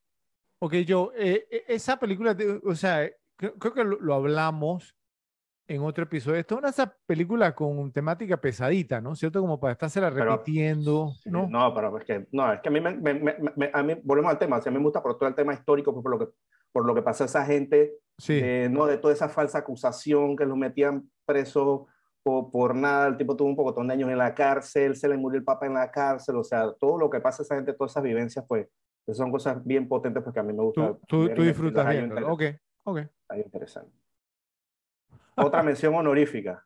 Ok, 0.60 0.74
Joe, 0.86 1.08
eh, 1.16 1.46
eh, 1.50 1.64
esa 1.66 1.98
película, 1.98 2.36
o 2.64 2.74
sea, 2.76 3.04
eh, 3.04 3.16
creo, 3.36 3.54
creo 3.54 3.74
que 3.74 3.82
lo, 3.84 3.98
lo 4.00 4.14
hablamos 4.14 4.96
en 5.66 5.82
otro 5.82 6.04
episodio. 6.04 6.36
Esta 6.38 6.54
es 6.54 6.58
una 6.58 6.68
de 6.68 6.72
esas 6.72 6.90
películas 7.06 7.54
con 7.54 7.90
temática 7.90 8.36
pesadita, 8.36 9.00
¿no? 9.00 9.16
¿Cierto? 9.16 9.40
Como 9.40 9.58
para 9.58 9.72
estársela 9.72 10.12
Pero- 10.12 10.36
repitiendo, 10.36 11.12
¿no? 11.24 11.48
No, 11.48 11.74
pero 11.74 11.98
es 11.98 12.04
que, 12.04 12.26
no, 12.30 12.52
es 12.52 12.60
que 12.60 12.68
a 12.68 12.72
mí, 12.72 12.80
me, 12.80 12.94
me- 12.94 13.14
me- 13.56 13.70
a 13.72 13.82
mí 13.82 13.94
volvemos 14.04 14.30
al 14.30 14.38
tema, 14.38 14.58
o 14.58 14.62
sea, 14.62 14.70
a 14.70 14.72
mí 14.72 14.78
me 14.78 14.84
gusta 14.84 15.02
por 15.02 15.18
todo 15.18 15.28
el 15.28 15.34
tema 15.34 15.54
histórico, 15.54 15.92
pues, 15.92 16.02
por 16.04 16.12
lo 16.12 16.18
que, 16.20 16.32
por 16.70 16.86
lo 16.86 16.94
que 16.94 17.02
pasó 17.02 17.24
a 17.24 17.26
esa 17.26 17.44
gente, 17.44 17.94
Sí. 18.18 18.40
de, 18.40 18.68
no, 18.68 18.86
de 18.86 18.98
toda 18.98 19.12
esa 19.14 19.28
falsa 19.28 19.58
acusación 19.58 20.36
que 20.36 20.44
los 20.46 20.56
metían 20.56 21.10
presos 21.24 21.86
por, 22.22 22.50
por 22.50 22.74
nada, 22.74 23.08
el 23.08 23.16
tipo 23.16 23.36
tuvo 23.36 23.48
un 23.48 23.56
poco 23.56 23.72
de 23.72 23.92
años 23.92 24.08
en 24.10 24.18
la 24.18 24.34
cárcel, 24.34 24.96
se 24.96 25.08
le 25.08 25.16
murió 25.16 25.38
el 25.38 25.44
papá 25.44 25.66
en 25.66 25.74
la 25.74 25.90
cárcel, 25.90 26.36
o 26.36 26.44
sea, 26.44 26.72
todo 26.80 26.98
lo 26.98 27.10
que 27.10 27.20
pasa 27.20 27.42
a 27.42 27.44
esa 27.44 27.54
gente, 27.56 27.72
todas 27.72 27.92
esas 27.92 28.02
vivencias, 28.02 28.44
pues, 28.46 28.68
son 29.12 29.30
cosas 29.32 29.64
bien 29.64 29.88
potentes, 29.88 30.22
porque 30.22 30.40
a 30.40 30.42
mí 30.42 30.52
me 30.52 30.62
gusta. 30.62 30.88
Tú, 31.06 31.26
tú, 31.28 31.34
tú 31.34 31.42
disfrutas 31.42 31.88
viéndolo. 31.88 32.32
Ok, 32.32 32.42
ok. 32.84 32.98
Está 32.98 33.36
interesante. 33.38 33.92
Otra 35.36 35.62
mención 35.62 35.94
honorífica. 35.94 36.64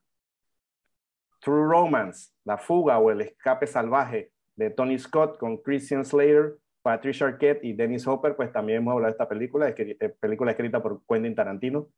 True 1.41 1.65
Romance, 1.67 2.33
La 2.45 2.59
fuga 2.59 2.99
o 2.99 3.11
el 3.11 3.21
escape 3.21 3.67
salvaje 3.67 4.33
de 4.57 4.71
Tony 4.71 4.99
Scott 4.99 5.39
con 5.39 5.59
Christian 5.59 6.05
Slater, 6.05 6.57
Patricia 6.83 7.27
Arquette 7.27 7.65
y 7.65 7.73
Dennis 7.73 8.07
Hopper, 8.07 8.37
pues 8.37 8.53
también 8.53 8.79
hemos 8.79 8.93
hablado 8.93 9.07
de 9.07 9.13
esta 9.13 9.29
película, 9.29 9.69
es 9.69 9.75
que- 9.75 9.97
eh, 9.99 10.09
película 10.21 10.51
escrita 10.53 10.83
por 10.83 11.03
Quentin 11.09 11.35
Tarantino. 11.35 11.89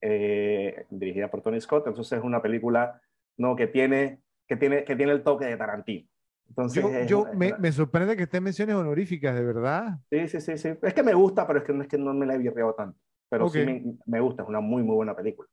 Eh, 0.00 0.86
dirigida 0.90 1.30
por 1.30 1.42
Tony 1.42 1.60
Scott. 1.60 1.86
Entonces 1.86 2.18
es 2.18 2.24
una 2.24 2.42
película 2.42 3.00
¿no? 3.36 3.56
que, 3.56 3.66
tiene, 3.66 4.20
que, 4.46 4.56
tiene, 4.56 4.84
que 4.84 4.96
tiene 4.96 5.12
el 5.12 5.22
toque 5.22 5.46
de 5.46 5.56
Tarantino. 5.56 6.08
Entonces, 6.48 7.06
yo, 7.06 7.26
me, 7.34 7.52
me, 7.58 7.70
sorprende 7.70 8.16
que 8.16 8.22
estén 8.22 8.42
menciones 8.42 8.74
honoríficas, 8.74 9.34
de 9.34 9.44
verdad. 9.44 9.98
Sí, 10.10 10.28
sí, 10.28 10.40
sí, 10.40 10.56
sí. 10.56 10.70
Es 10.80 10.94
que 10.94 11.02
me 11.02 11.12
gusta, 11.12 11.46
pero 11.46 11.58
es 11.58 11.64
que 11.64 11.74
no 11.74 11.82
es 11.82 11.88
que 11.88 11.98
no 11.98 12.14
me 12.14 12.24
la 12.24 12.34
he 12.34 12.38
virreado 12.38 12.74
tanto. 12.74 12.98
Pero 13.28 13.48
sí 13.50 13.58
me, 13.64 13.84
me, 14.06 14.20
gusta, 14.20 14.42
es 14.42 14.48
una 14.48 14.60
muy, 14.60 14.82
muy 14.82 14.96
buena 14.96 15.14
película. 15.14 15.46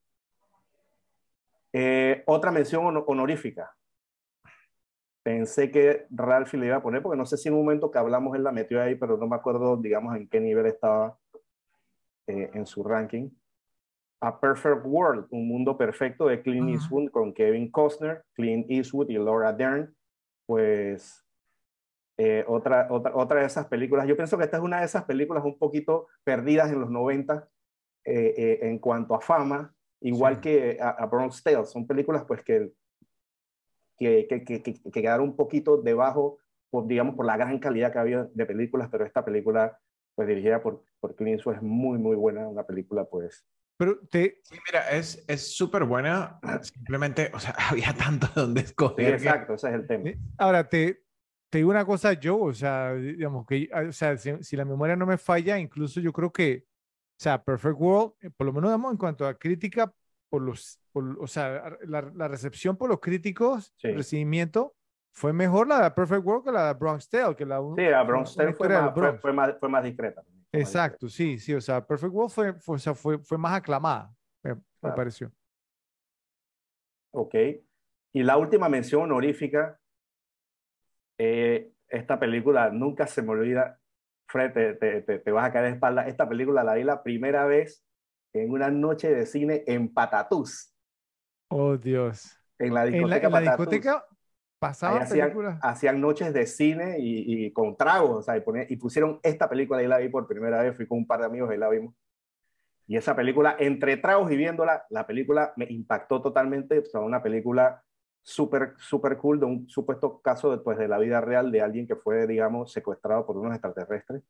Eh, 1.73 2.23
otra 2.25 2.51
mención 2.51 3.03
honorífica. 3.05 3.75
Pensé 5.21 5.69
que 5.71 6.05
Ralphie 6.09 6.59
le 6.59 6.67
iba 6.67 6.77
a 6.77 6.81
poner, 6.81 7.01
porque 7.01 7.17
no 7.17 7.25
sé 7.25 7.35
si 7.35 7.49
en 7.49 7.55
un 7.55 7.65
momento 7.65 7.91
que 7.91 7.97
hablamos 7.97 8.33
él 8.35 8.43
la 8.43 8.53
metió 8.53 8.81
ahí, 8.81 8.95
pero 8.95 9.17
no 9.17 9.27
me 9.27 9.35
acuerdo, 9.35 9.75
digamos, 9.75 10.15
en 10.15 10.29
qué 10.29 10.39
nivel 10.39 10.67
estaba 10.67 11.17
eh, 12.27 12.51
en 12.53 12.65
su 12.65 12.83
ranking. 12.83 13.29
A 14.21 14.39
Perfect 14.39 14.85
World, 14.85 15.27
un 15.29 15.47
mundo 15.47 15.77
perfecto 15.77 16.27
de 16.27 16.41
Clint 16.41 16.69
Eastwood 16.69 17.09
con 17.11 17.33
Kevin 17.33 17.69
Costner, 17.69 18.23
Clint 18.33 18.65
Eastwood 18.69 19.09
y 19.09 19.17
Laura 19.17 19.53
Dern. 19.53 19.93
Pues 20.45 21.25
eh, 22.17 22.43
otra, 22.47 22.87
otra, 22.89 23.15
otra 23.15 23.39
de 23.41 23.47
esas 23.47 23.67
películas. 23.67 24.07
Yo 24.07 24.15
pienso 24.15 24.37
que 24.37 24.45
esta 24.45 24.57
es 24.57 24.63
una 24.63 24.79
de 24.79 24.85
esas 24.85 25.03
películas 25.05 25.43
un 25.43 25.57
poquito 25.57 26.07
perdidas 26.23 26.71
en 26.71 26.79
los 26.79 26.89
90 26.89 27.47
en 28.07 28.77
cuanto 28.77 29.15
a 29.15 29.19
fama, 29.21 29.73
igual 29.99 30.39
que 30.39 30.77
a, 30.79 30.89
a, 30.89 31.05
Bronx 31.07 31.41
Tale. 31.41 31.65
Son 31.65 31.87
películas 31.87 32.23
pues 32.25 32.43
que, 32.43 32.71
que, 33.97 34.27
que, 34.27 34.43
que, 34.43 34.61
que 34.61 34.91
quedaron 34.91 35.29
un 35.29 35.35
poquito 35.35 35.77
debajo, 35.77 36.37
por, 36.69 36.87
digamos, 36.87 37.15
por 37.15 37.25
la 37.25 37.37
gran 37.37 37.59
calidad 37.59 37.91
que 37.91 37.99
había 37.99 38.29
de 38.33 38.45
películas, 38.45 38.89
pero 38.91 39.05
esta 39.05 39.23
película, 39.23 39.79
pues 40.15 40.27
dirigida 40.27 40.61
por, 40.61 40.83
por 40.99 41.15
Clint 41.15 41.37
Eastwood, 41.37 41.55
es 41.55 41.61
muy, 41.61 41.97
muy 41.97 42.15
buena, 42.15 42.47
una 42.47 42.63
película 42.63 43.05
pues... 43.05 43.45
Pero 43.77 43.99
te... 44.09 44.39
Sí, 44.43 44.57
mira, 44.67 44.89
es 44.91 45.55
súper 45.55 45.83
buena, 45.83 46.39
simplemente, 46.61 47.31
o 47.33 47.39
sea, 47.39 47.55
había 47.69 47.93
tanto 47.93 48.27
donde 48.33 48.61
escoger. 48.61 49.19
Sí, 49.19 49.25
exacto, 49.25 49.55
ese 49.55 49.69
es 49.69 49.73
el 49.73 49.87
tema. 49.87 50.11
Ahora, 50.37 50.67
te, 50.67 51.03
te 51.49 51.57
digo 51.57 51.71
una 51.71 51.85
cosa 51.85 52.13
yo, 52.13 52.39
o 52.39 52.53
sea, 52.53 52.93
digamos 52.93 53.45
que, 53.45 53.69
o 53.73 53.91
sea, 53.91 54.17
si, 54.17 54.31
si, 54.43 54.55
la 54.55 54.65
memoria 54.65 54.95
no 54.95 55.05
me 55.05 55.17
falla, 55.17 55.59
incluso 55.59 55.99
yo 55.99 56.13
creo 56.13 56.31
que 56.31 56.65
o 57.17 57.23
sea, 57.23 57.41
Perfect 57.41 57.79
World, 57.79 58.13
eh, 58.21 58.29
por 58.29 58.45
lo 58.45 58.53
menos 58.53 58.73
en 58.91 58.97
cuanto 58.97 59.25
a 59.25 59.37
crítica, 59.37 59.93
por 60.29 60.41
los, 60.41 60.81
por, 60.91 61.17
o 61.21 61.27
sea, 61.27 61.77
la, 61.85 62.01
la, 62.13 62.27
recepción 62.27 62.75
por 62.75 62.89
los 62.89 62.99
críticos, 62.99 63.73
sí. 63.77 63.87
el 63.87 63.95
recibimiento, 63.95 64.75
fue 65.13 65.31
mejor 65.31 65.67
la 65.67 65.81
de 65.81 65.91
Perfect 65.91 66.25
World 66.25 66.43
que 66.43 66.51
la 66.51 66.67
de 66.67 66.73
Bronx 66.73 67.09
Tale. 67.09 67.35
Que 67.37 67.45
la, 67.45 67.61
sí, 67.77 67.83
la 67.83 68.03
Bronx 68.03 68.35
Tale 68.35 68.53
fue, 68.53 68.67
fue, 68.93 69.17
fue, 69.19 69.31
más, 69.31 69.55
fue 69.57 69.69
más 69.69 69.83
discreta. 69.85 70.23
Exacto, 70.59 71.09
sí, 71.09 71.37
sí, 71.37 71.53
o 71.53 71.61
sea, 71.61 71.85
Perfect 71.85 72.13
World 72.13 72.31
fue, 72.31 72.53
fue, 72.53 72.75
o 72.75 72.79
sea, 72.79 72.93
fue, 72.93 73.19
fue 73.19 73.37
más 73.37 73.53
aclamada, 73.53 74.13
me, 74.43 74.55
claro. 74.79 74.95
pareció. 74.95 75.31
Ok. 77.11 77.35
Y 78.13 78.23
la 78.23 78.37
última 78.37 78.69
mención 78.69 79.03
honorífica, 79.03 79.79
eh, 81.17 81.71
esta 81.87 82.19
película 82.19 82.69
nunca 82.69 83.07
se 83.07 83.21
me 83.21 83.31
olvida, 83.31 83.79
Fred, 84.27 84.53
te, 84.53 84.73
te, 84.75 85.01
te, 85.01 85.19
te, 85.19 85.31
vas 85.31 85.45
a 85.45 85.51
caer 85.51 85.65
de 85.65 85.71
espalda. 85.71 86.07
Esta 86.07 86.27
película 86.27 86.63
la 86.63 86.73
vi 86.75 86.83
la 86.83 87.03
primera 87.03 87.45
vez 87.45 87.85
en 88.33 88.51
una 88.51 88.69
noche 88.69 89.13
de 89.13 89.25
cine 89.25 89.63
en 89.67 89.93
Patatús. 89.93 90.73
Oh, 91.49 91.77
Dios. 91.77 92.37
En 92.57 92.73
la 92.73 92.85
discoteca 92.85 93.27
¿En 93.27 93.31
la, 93.31 93.39
en 93.39 93.45
la 93.45 93.51
discoteca 93.51 94.05
pasaba 94.59 94.99
hacían, 94.99 95.27
películas? 95.27 95.59
hacían 95.61 96.01
noches 96.01 96.33
de 96.33 96.45
cine 96.45 96.97
y, 96.99 97.45
y 97.45 97.51
con 97.51 97.75
tragos, 97.75 98.17
o 98.17 98.21
sea, 98.21 98.37
y, 98.37 98.41
ponían, 98.41 98.67
y, 98.69 98.75
pusieron 98.77 99.19
esta 99.23 99.49
película 99.49 99.81
y 99.83 99.87
la 99.87 99.97
vi 99.97 100.09
por 100.09 100.27
primera 100.27 100.61
vez. 100.61 100.75
Fui 100.75 100.87
con 100.87 100.99
un 100.99 101.07
par 101.07 101.19
de 101.19 101.25
amigos 101.25 101.53
y 101.53 101.57
la 101.57 101.69
vimos. 101.69 101.93
Y 102.87 102.97
esa 102.97 103.15
película, 103.15 103.55
entre 103.59 103.97
tragos 103.97 104.31
y 104.31 104.37
viéndola, 104.37 104.85
la 104.89 105.07
película 105.07 105.53
me 105.55 105.65
impactó 105.69 106.21
totalmente. 106.21 106.79
O 106.79 106.85
sea, 106.85 107.01
una 107.01 107.21
película 107.21 107.83
súper, 108.21 108.73
súper 108.77 109.17
cool 109.17 109.39
de 109.39 109.45
un 109.45 109.69
supuesto 109.69 110.19
caso 110.21 110.51
después 110.51 110.77
de 110.77 110.87
la 110.87 110.97
vida 110.97 111.21
real 111.21 111.51
de 111.51 111.61
alguien 111.61 111.87
que 111.87 111.95
fue, 111.95 112.27
digamos, 112.27 112.71
secuestrado 112.71 113.25
por 113.25 113.37
unos 113.37 113.53
extraterrestres. 113.53 114.23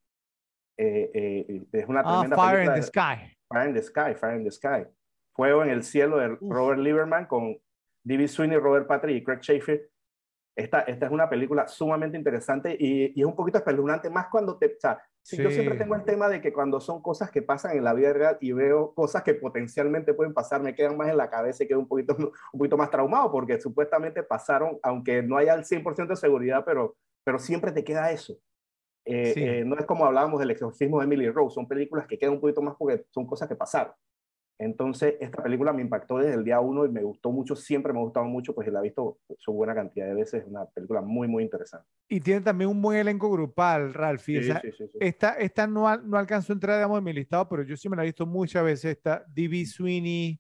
Eh, 0.78 1.12
eh, 1.14 1.66
es 1.72 1.88
una 1.88 2.04
tremenda 2.04 2.36
ah, 2.38 2.50
Fire 2.50 2.66
in 2.66 2.70
de, 2.70 2.76
the 2.76 2.84
Sky. 2.84 3.38
Fire 3.48 3.70
in 3.70 3.74
the 3.74 3.82
Sky, 3.82 4.14
Fire 4.16 4.38
in 4.38 4.44
the 4.44 4.52
Sky. 4.52 4.86
Fuego 5.34 5.64
en 5.64 5.70
el 5.70 5.84
cielo 5.84 6.18
de 6.18 6.34
Uf. 6.34 6.40
Robert 6.42 6.80
Lieberman 6.80 7.26
con 7.26 7.58
D.B. 8.04 8.28
Sweeney, 8.28 8.58
Robert 8.58 8.88
Patrick 8.88 9.18
y 9.18 9.24
Craig 9.24 9.40
Sheffield. 9.42 9.82
Esta, 10.56 10.82
esta 10.82 11.08
es 11.08 11.12
una 11.12 11.30
película 11.30 11.68
sumamente 11.68 12.18
interesante 12.18 12.76
y, 12.80 13.12
y 13.14 13.22
es 13.22 13.26
un 13.26 13.36
poquito 13.36 13.58
espeluznante, 13.58 14.10
más 14.10 14.28
cuando 14.32 14.58
te... 14.58 14.68
O 14.68 14.80
sea, 14.80 15.02
sí. 15.22 15.36
Yo 15.42 15.52
siempre 15.52 15.76
tengo 15.76 15.96
el 15.96 16.06
tema 16.06 16.30
de 16.30 16.42
que 16.42 16.54
cuando 16.54 16.80
son 16.80 17.02
cosas 17.02 17.30
que 17.30 17.42
pasan 17.42 17.76
en 17.76 17.84
la 17.84 17.94
vida 17.94 18.14
real 18.14 18.38
y 18.40 18.54
veo 18.54 18.94
cosas 18.94 19.24
que 19.24 19.34
potencialmente 19.34 20.14
pueden 20.14 20.34
pasar, 20.34 20.62
me 20.62 20.74
quedan 20.74 20.96
más 20.96 21.10
en 21.10 21.18
la 21.18 21.30
cabeza 21.30 21.64
y 21.64 21.68
quedo 21.68 21.80
un 21.80 21.88
poquito, 21.88 22.16
un 22.54 22.58
poquito 22.58 22.78
más 22.78 22.90
traumado 22.90 23.32
porque 23.32 23.60
supuestamente 23.60 24.24
pasaron, 24.24 24.80
aunque 24.82 25.22
no 25.22 25.38
haya 25.38 25.54
el 25.56 25.66
100% 25.66 26.08
de 26.08 26.16
seguridad, 26.16 26.64
pero, 26.66 26.96
pero 27.26 27.38
siempre 27.38 27.72
te 27.74 27.84
queda 27.84 28.12
eso. 28.12 28.38
Eh, 29.04 29.34
sí. 29.34 29.44
eh, 29.44 29.64
no 29.66 29.78
es 29.78 29.86
como 29.86 30.06
hablábamos 30.06 30.40
del 30.40 30.50
exorcismo 30.52 31.00
de 31.00 31.06
Emily 31.06 31.30
Rose, 31.30 31.54
son 31.54 31.68
películas 31.68 32.08
que 32.08 32.18
quedan 32.18 32.34
un 32.34 32.42
poquito 32.42 32.62
más 32.62 32.76
porque 32.76 33.06
son 33.12 33.28
cosas 33.28 33.48
que 33.48 33.56
pasaron. 33.56 33.94
Entonces, 34.58 35.16
esta 35.20 35.44
película 35.44 35.74
me 35.74 35.82
impactó 35.82 36.18
desde 36.18 36.36
el 36.36 36.46
día 36.46 36.62
uno 36.62 36.86
y 36.86 36.90
me 36.90 37.04
gustó 37.04 37.32
mucho, 37.32 37.56
siempre 37.56 37.92
me 37.92 38.00
ha 38.00 38.04
gustado 38.04 38.26
mucho, 38.26 38.56
pues 38.56 38.68
la 38.72 38.80
he 38.80 38.84
visto 38.84 39.18
su 39.38 39.52
buena 39.52 39.76
cantidad 39.76 40.08
de 40.08 40.14
veces, 40.14 40.44
es 40.44 40.48
una 40.48 40.66
película 40.66 41.02
muy, 41.02 41.28
muy 41.28 41.44
interesante. 41.44 41.88
Y 42.08 42.22
tiene 42.22 42.42
también 42.42 42.70
un 42.70 42.82
buen 42.82 42.98
elenco 42.98 43.30
grupal, 43.30 43.94
Ralph. 43.94 44.22
Sí, 44.22 44.38
o 44.38 44.44
sea, 44.44 44.62
sí, 44.62 44.72
sí, 44.72 44.86
esta, 45.00 45.34
esta 45.34 45.68
no, 45.68 45.98
no 45.98 46.18
alcanzó 46.18 46.54
a 46.54 46.56
entrar, 46.56 46.78
digamos, 46.78 46.98
en 47.00 47.04
mi 47.04 47.14
listado, 47.14 47.50
pero 47.50 47.64
yo 47.64 47.76
sí 47.76 47.90
me 47.90 47.98
la 47.98 48.04
he 48.04 48.06
visto 48.06 48.26
muchas 48.26 48.64
veces. 48.64 48.92
Está 48.92 49.26
D.B. 49.28 49.66
Sweeney, 49.66 50.40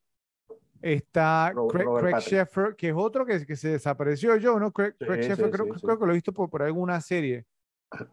está 0.82 1.54
Craig, 1.70 1.88
Craig 2.00 2.20
Sheffer, 2.20 2.76
que 2.76 2.90
es 2.90 2.96
otro 2.96 3.26
que, 3.26 3.46
que 3.46 3.56
se 3.58 3.70
desapareció 3.70 4.38
yo, 4.38 4.58
¿no? 4.60 4.72
Craig, 4.72 4.94
Craig 4.98 5.22
Sheffer, 5.22 5.52
creo, 5.52 5.68
creo 5.68 6.00
que 6.00 6.06
lo 6.06 6.12
he 6.12 6.16
visto 6.16 6.32
por, 6.32 6.50
por 6.50 6.64
alguna 6.64 7.02
serie. 7.02 7.46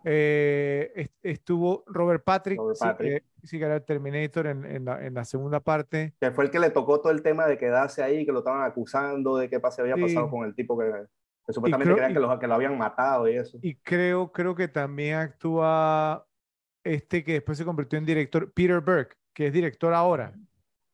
Eh, 0.04 1.08
estuvo 1.22 1.84
Robert 1.86 2.24
Patrick, 2.24 2.58
Robert 2.58 2.78
Patrick. 2.78 3.24
Sí, 3.40 3.46
sí, 3.46 3.58
que 3.58 3.64
era 3.64 3.76
el 3.76 3.84
Terminator 3.84 4.46
en, 4.46 4.64
en, 4.64 4.84
la, 4.84 5.04
en, 5.04 5.14
la, 5.14 5.24
segunda 5.24 5.60
parte. 5.60 6.14
Que 6.20 6.30
fue 6.30 6.44
el 6.44 6.50
que 6.50 6.58
le 6.58 6.70
tocó 6.70 7.00
todo 7.00 7.12
el 7.12 7.22
tema 7.22 7.46
de 7.46 7.58
quedarse 7.58 8.02
ahí, 8.02 8.24
que 8.24 8.32
lo 8.32 8.40
estaban 8.40 8.62
acusando 8.62 9.36
de 9.36 9.48
qué 9.48 9.60
pase 9.60 9.82
había 9.82 9.96
sí. 9.96 10.02
pasado 10.02 10.30
con 10.30 10.44
el 10.44 10.54
tipo 10.54 10.78
que, 10.78 10.90
que 11.46 11.52
supuestamente 11.52 11.92
creo, 11.92 11.96
creían 11.96 12.12
que 12.12 12.20
lo, 12.20 12.38
que 12.38 12.46
lo 12.46 12.54
habían 12.54 12.78
matado 12.78 13.28
y 13.28 13.36
eso. 13.36 13.58
Y 13.62 13.76
creo, 13.76 14.32
creo 14.32 14.54
que 14.54 14.68
también 14.68 15.16
actúa 15.16 16.26
este 16.84 17.24
que 17.24 17.34
después 17.34 17.58
se 17.58 17.64
convirtió 17.64 17.98
en 17.98 18.06
director, 18.06 18.52
Peter 18.52 18.80
Burke, 18.80 19.16
que 19.32 19.46
es 19.46 19.52
director 19.52 19.94
ahora. 19.94 20.34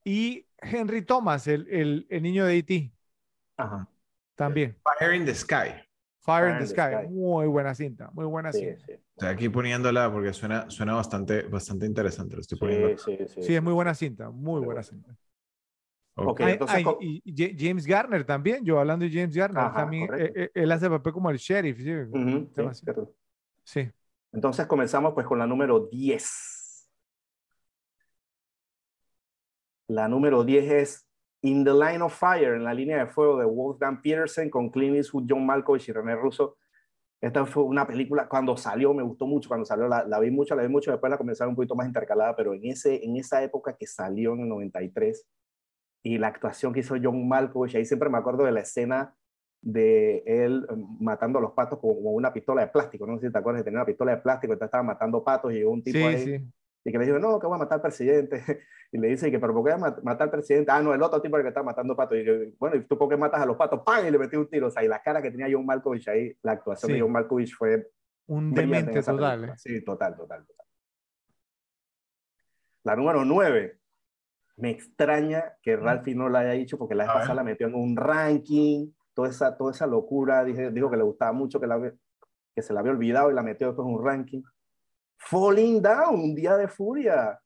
Y 0.05 0.47
Henry 0.59 1.03
Thomas, 1.03 1.47
el, 1.47 1.67
el, 1.69 2.07
el 2.11 2.23
niño 2.23 2.45
de 2.45 2.59
E.T. 2.59 2.93
Ajá. 3.57 3.89
También. 4.35 4.77
Fire 4.99 5.15
in 5.15 5.25
the 5.25 5.35
Sky. 5.35 5.88
Fire, 6.29 6.51
in 6.51 6.59
the, 6.59 6.67
Sky. 6.67 6.93
Sky. 6.93 7.09
Muy 7.09 7.47
buena 7.47 7.75
cinta, 7.75 8.11
muy 8.13 8.27
buena 8.27 8.53
sí, 8.53 8.61
cinta. 8.61 8.85
Sí. 8.85 8.93
O 8.93 9.21
sea, 9.21 9.31
aquí 9.31 9.49
poniéndola 9.49 10.13
porque 10.13 10.35
suena, 10.35 10.69
suena 10.69 10.93
bastante, 10.93 11.43
bastante 11.45 11.87
interesante. 11.87 12.35
Lo 12.35 12.43
estoy 12.43 12.59
poniendo. 12.59 12.99
Sí, 12.99 13.17
sí, 13.27 13.43
sí, 13.43 13.55
es 13.55 13.63
muy 13.63 13.73
buena 13.73 13.95
cinta, 13.95 14.29
muy 14.29 14.61
buena 14.61 14.83
cinta. 14.83 15.17
Okay, 16.15 16.47
ay, 16.47 16.53
entonces, 16.53 16.77
ay, 16.77 17.23
y 17.25 17.57
James 17.57 17.87
Garner 17.87 18.25
también, 18.25 18.63
yo 18.63 18.79
hablando 18.79 19.07
de 19.07 19.11
James 19.11 19.35
Garner, 19.35 19.63
Ajá, 19.63 19.75
también, 19.83 20.13
él, 20.13 20.21
eh, 20.21 20.33
eh, 20.35 20.51
él, 20.53 20.73
hace 20.73 20.91
papel 20.91 21.13
como 21.13 21.31
el 21.31 21.39
sheriff. 21.39 21.79
¿sí? 21.79 21.93
Uh 21.93 22.13
-huh, 22.13 23.13
sí, 23.63 23.89
Entonces 24.33 24.67
comenzamos 24.67 25.15
pues 25.15 25.27
con 25.27 25.39
la 25.39 25.47
número 25.47 25.87
10. 25.87 26.91
La 29.87 30.09
número 30.09 30.45
10 30.45 30.73
es 30.73 31.08
In 31.43 31.65
the 31.65 31.73
Line 31.73 32.03
of 32.03 32.19
Fire, 32.19 32.55
en 32.55 32.65
la 32.65 32.75
línea 32.75 32.99
de 32.99 33.07
fuego 33.07 33.39
de 33.39 33.45
Wolfgang 33.45 34.03
Petersen 34.03 34.51
con 34.51 34.71
Clint 34.71 34.97
Eastwood, 34.97 35.27
John 35.29 35.47
Malkovich 35.47 35.89
y 35.89 35.93
René 35.93 36.17
Russo. 36.17 36.57
Esta 37.21 37.45
fue 37.47 37.65
una 37.65 37.87
película, 37.87 38.29
cuando 38.29 38.57
salió, 38.57 38.95
me 38.95 39.03
gustó 39.03 39.27
mucho, 39.27 39.49
cuando 39.49 39.65
salió 39.65 39.89
la, 39.89 40.05
la 40.05 40.21
vi 40.21 40.31
mucho, 40.31 40.55
la 40.55 40.63
vi 40.63 40.69
mucho, 40.69 40.91
después 40.91 41.11
la 41.11 41.19
comenzaron 41.19 41.51
un 41.51 41.57
poquito 41.57 41.75
más 41.75 41.87
intercalada, 41.87 42.35
pero 42.37 42.55
en, 42.55 42.65
ese, 42.65 43.05
en 43.05 43.17
esa 43.17 43.43
época 43.43 43.77
que 43.77 43.87
salió 43.87 44.35
en 44.35 44.41
el 44.41 44.49
93, 44.49 45.27
y 46.05 46.19
la 46.19 46.29
actuación 46.29 46.73
que 46.73 46.81
hizo 46.81 46.95
John 47.03 47.27
Malkovich, 47.27 47.75
ahí 47.75 47.85
siempre 47.85 48.09
me 48.09 48.19
acuerdo 48.19 48.45
de 48.45 48.53
la 48.53 48.61
escena 48.61 49.15
de 49.61 50.23
él 50.27 50.65
matando 51.01 51.41
a 51.41 51.43
los 51.43 51.53
patos 51.53 51.81
con, 51.81 51.91
una 51.97 52.33
pistola 52.33 52.63
de 52.63 52.69
plástico, 52.69 53.05
no 53.05 53.19
sé 53.19 53.27
si 53.27 53.33
te 53.33 53.39
acuerdas 53.39 53.61
de 53.61 53.65
tener 53.65 53.79
una 53.79 53.87
pistola 53.87 54.13
de 54.13 54.23
plástico, 54.23 54.53
entonces 54.53 54.69
estaba 54.69 54.85
matando 54.85 55.25
patos 55.25 55.53
y 55.53 55.57
llegó 55.57 55.73
un 55.73 55.83
tipo 55.83 55.99
sí, 55.99 56.05
ahí, 56.05 56.25
sí 56.25 56.53
y 56.89 56.93
que 56.93 56.99
le 56.99 57.07
dijo, 57.07 57.19
no, 57.19 57.39
que 57.39 57.47
voy 57.47 57.57
a 57.57 57.59
matar 57.59 57.77
al 57.77 57.83
presidente. 57.83 58.43
Y 58.91 58.99
le 58.99 59.09
dice, 59.09 59.31
que, 59.31 59.39
¿pero 59.39 59.53
por 59.53 59.65
qué 59.65 59.77
matar 59.77 60.23
al 60.23 60.31
presidente? 60.31 60.71
Ah, 60.73 60.81
no, 60.81 60.95
el 60.95 61.03
otro 61.03 61.21
tipo 61.21 61.37
que 61.37 61.49
está 61.49 61.63
matando 61.63 61.95
patos. 61.95 62.19
Y 62.19 62.25
yo, 62.25 62.33
bueno, 62.59 62.77
¿y 62.77 62.85
tú 62.85 62.97
por 62.97 63.09
qué 63.09 63.17
matas 63.17 63.41
a 63.41 63.47
los 63.47 63.57
patos? 63.57 63.83
¡Pam! 63.85 64.07
Y 64.07 64.11
le 64.11 64.19
metí 64.19 64.37
un 64.37 64.49
tiro. 64.49 64.69
O 64.69 64.71
sea, 64.71 64.83
y 64.83 64.89
la 64.89 65.03
cara 65.03 65.21
que 65.21 65.31
tenía 65.31 65.49
John 65.51 65.67
Malkovich 65.67 66.09
ahí, 66.09 66.35
la 66.43 66.53
actuación 66.53 66.89
sí. 66.89 66.95
de 66.95 67.03
John 67.03 67.13
Malkovich 67.13 67.55
fue... 67.55 67.91
Un 68.29 68.53
demente 68.53 69.03
total. 69.03 69.45
¿eh? 69.45 69.53
Sí, 69.57 69.85
total, 69.85 70.17
total, 70.17 70.47
total. 70.47 70.67
La 72.85 72.97
número 72.97 73.25
nueve. 73.25 73.79
Me 74.57 74.71
extraña 74.71 75.57
que 75.63 75.77
Mm. 75.77 75.81
Ralphie 75.81 76.15
no 76.15 76.29
la 76.29 76.41
haya 76.41 76.53
dicho 76.53 76.79
porque 76.79 76.95
la 76.95 77.05
vez 77.05 77.13
pasada 77.13 77.35
la 77.35 77.45
metió 77.45 77.67
en 77.67 77.75
un 77.75 77.97
ranking, 77.97 78.91
toda 79.15 79.29
esa, 79.29 79.57
toda 79.57 79.73
esa 79.73 79.87
locura. 79.87 80.45
Dije, 80.45 80.71
dijo 80.71 80.91
que 80.91 80.97
le 80.97 81.05
gustaba 81.05 81.33
mucho, 81.33 81.61
que, 81.61 81.67
la, 81.67 81.93
que 82.55 82.63
se 82.63 82.73
la 82.73 82.81
había 82.81 82.93
olvidado 82.93 83.31
y 83.31 83.35
la 83.35 83.43
metió 83.43 83.69
después 83.69 83.87
en 83.87 83.95
un 83.95 84.05
ranking 84.05 84.43
Falling 85.19 85.83
Down, 85.83 86.15
un 86.21 86.35
día 86.35 86.57
de 86.57 86.69
furia. 86.69 87.39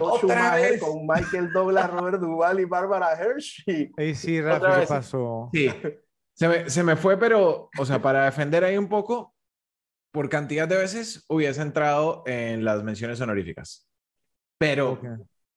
Otra 0.00 0.56
vez. 0.56 0.80
con 0.82 1.06
Michael 1.06 1.52
Douglas, 1.52 1.90
Robert 1.92 2.20
Duvall 2.20 2.60
y 2.60 2.64
Barbara 2.64 3.12
Hershey. 3.14 3.92
Ey, 3.96 4.14
sí, 4.14 4.40
Rafa, 4.42 4.80
¿qué 4.80 4.86
pasó? 4.86 5.48
Sí, 5.52 5.70
se 6.34 6.48
me, 6.48 6.68
se 6.68 6.82
me 6.82 6.96
fue, 6.96 7.16
pero, 7.16 7.70
o 7.78 7.84
sea, 7.86 8.02
para 8.02 8.24
defender 8.24 8.64
ahí 8.64 8.76
un 8.76 8.88
poco, 8.88 9.34
por 10.12 10.28
cantidad 10.28 10.66
de 10.68 10.76
veces 10.76 11.24
hubiese 11.28 11.62
entrado 11.62 12.22
en 12.26 12.64
las 12.64 12.82
menciones 12.82 13.20
honoríficas. 13.20 13.88
Pero 14.58 14.92
Ok. 14.92 15.04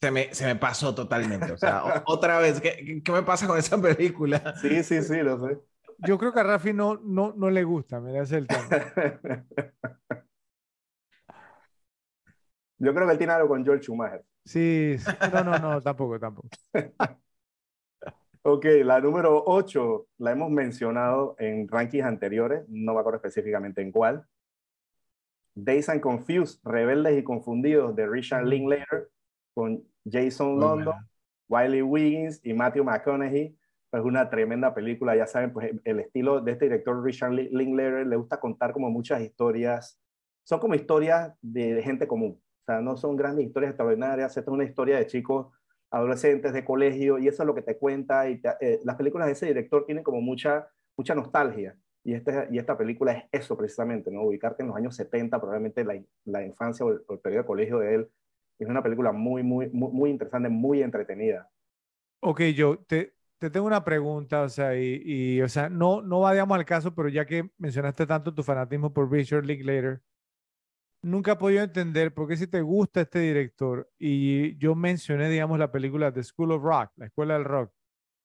se, 0.02 0.12
me, 0.12 0.34
se 0.34 0.46
me 0.46 0.56
pasó 0.56 0.94
totalmente. 0.96 1.52
O 1.52 1.58
sea, 1.58 2.04
otra 2.06 2.40
vez, 2.40 2.62
¿qué, 2.62 3.02
¿qué 3.04 3.12
me 3.12 3.24
pasa 3.24 3.48
con 3.48 3.58
esa 3.58 3.80
película? 3.82 4.54
Sí, 4.62 4.84
sí, 4.84 5.02
sí, 5.02 5.18
lo 5.18 5.40
sé. 5.48 5.60
Yo 6.00 6.18
creo 6.20 6.32
que 6.32 6.40
a 6.40 6.44
Rafi 6.44 6.74
no, 6.74 7.00
no, 7.04 7.34
no 7.36 7.50
le 7.50 7.64
gusta, 7.64 8.00
mira, 8.00 8.22
ese 8.22 8.38
es 8.38 8.42
el 8.44 8.48
tema. 8.48 8.68
Yo 12.80 12.94
creo 12.94 13.06
que 13.08 13.14
él 13.14 13.18
tiene 13.18 13.34
algo 13.34 13.48
con 13.50 13.64
George 13.66 13.84
Schumacher. 13.84 14.24
Sí, 14.46 14.96
sí. 15.00 15.12
no, 15.34 15.44
no, 15.44 15.60
no, 15.60 15.82
tampoco, 15.82 16.20
tampoco. 16.20 16.50
Ok, 18.44 18.66
la 18.86 19.02
número 19.02 19.44
8 19.46 20.08
la 20.20 20.32
hemos 20.32 20.50
mencionado 20.50 21.36
en 21.38 21.68
rankings 21.68 22.06
anteriores, 22.06 22.64
no 22.70 22.94
me 22.94 23.00
acuerdo 23.02 23.18
específicamente 23.18 23.82
en 23.82 23.92
cuál. 23.92 24.26
Days 25.54 25.90
and 25.90 26.00
Confused, 26.00 26.60
Rebeldes 26.64 27.18
y 27.18 27.24
Confundidos 27.24 27.94
de 27.96 28.08
Richard 28.08 28.46
Linklater 28.46 29.10
con 29.54 29.84
Jason 30.10 30.60
London. 30.60 30.94
Wiley 31.50 31.82
Wiggins 31.82 32.40
y 32.44 32.54
Matthew 32.54 32.86
McConaughey. 32.86 33.58
Es 33.92 34.02
una 34.02 34.30
tremenda 34.30 34.74
película, 34.74 35.16
ya 35.16 35.26
saben, 35.28 35.52
pues 35.52 35.72
el 35.84 36.00
estilo 36.00 36.40
de 36.40 36.52
este 36.54 36.66
director 36.66 37.04
Richard 37.04 37.32
Lin- 37.32 37.50
Linklater 37.52 38.06
le 38.06 38.16
gusta 38.16 38.40
contar 38.40 38.72
como 38.72 38.90
muchas 38.90 39.22
historias, 39.22 40.00
son 40.44 40.60
como 40.60 40.76
historias 40.76 41.34
de, 41.42 41.74
de 41.74 41.82
gente 41.82 42.08
común, 42.08 42.40
o 42.68 42.74
sea, 42.74 42.82
no 42.82 42.98
son 42.98 43.16
grandes 43.16 43.46
historias 43.48 43.72
extraordinarias, 43.72 44.32
esta 44.38 44.42
es 44.52 44.54
una 44.54 44.64
historia 44.66 44.98
de 44.98 45.08
chicos 45.08 45.48
adolescentes 45.92 46.54
de 46.54 46.66
colegio 46.66 47.18
y 47.18 47.28
eso 47.28 47.44
es 47.44 47.48
lo 47.48 47.56
que 47.56 47.62
te 47.62 47.78
cuenta 47.78 48.30
y 48.30 48.42
te- 48.42 48.50
eh, 48.62 48.80
las 48.84 48.98
películas 48.98 49.28
de 49.28 49.34
ese 49.34 49.46
director 49.48 49.86
tienen 49.86 50.04
como 50.04 50.22
mucha, 50.22 50.68
mucha 50.98 51.16
nostalgia 51.16 51.78
y, 52.04 52.14
este, 52.14 52.48
y 52.52 52.58
esta 52.60 52.78
película 52.78 53.14
es 53.14 53.26
eso 53.32 53.58
precisamente, 53.58 54.12
¿no? 54.12 54.24
ubicarte 54.24 54.64
en 54.64 54.70
los 54.70 54.78
años 54.78 54.96
70, 54.96 55.40
probablemente 55.40 55.84
la, 55.86 56.02
la 56.26 56.46
infancia 56.46 56.86
o 56.86 56.92
el, 56.92 57.02
o 57.08 57.14
el 57.14 57.20
periodo 57.20 57.44
de 57.44 57.48
colegio 57.48 57.80
de 57.80 57.96
él, 57.96 58.10
es 58.60 58.68
una 58.68 58.84
película 58.84 59.12
muy, 59.12 59.44
muy, 59.44 59.70
muy, 59.70 59.92
muy 59.92 60.10
interesante, 60.12 60.50
muy 60.50 60.82
entretenida. 60.84 61.50
Ok, 62.20 62.42
yo 62.56 62.80
te, 62.88 63.14
te 63.38 63.50
tengo 63.50 63.68
una 63.68 63.84
pregunta, 63.84 64.42
o 64.42 64.50
sea, 64.50 64.76
y, 64.76 65.02
y, 65.06 65.42
o 65.42 65.48
sea, 65.50 65.70
no, 65.70 66.02
no 66.02 66.20
vayamos 66.22 66.58
al 66.58 66.66
caso, 66.66 66.94
pero 66.96 67.10
ya 67.10 67.26
que 67.26 67.50
mencionaste 67.58 68.06
tanto 68.08 68.34
tu 68.34 68.44
fanatismo 68.44 68.92
por 68.94 69.10
Richard 69.12 69.46
Linklater, 69.46 70.02
nunca 71.02 71.34
he 71.34 71.36
podido 71.36 71.64
entender 71.64 72.14
por 72.14 72.28
qué 72.28 72.38
si 72.38 72.48
te 72.48 72.62
gusta 72.62 73.02
este 73.02 73.20
director, 73.20 73.90
y 73.98 74.58
yo 74.58 74.76
mencioné, 74.76 75.30
digamos, 75.30 75.58
la 75.60 75.72
película 75.72 76.12
The 76.12 76.24
School 76.24 76.52
of 76.52 76.64
Rock, 76.64 76.92
la 76.98 77.06
Escuela 77.08 77.36
del 77.36 77.46
Rock, 77.46 77.72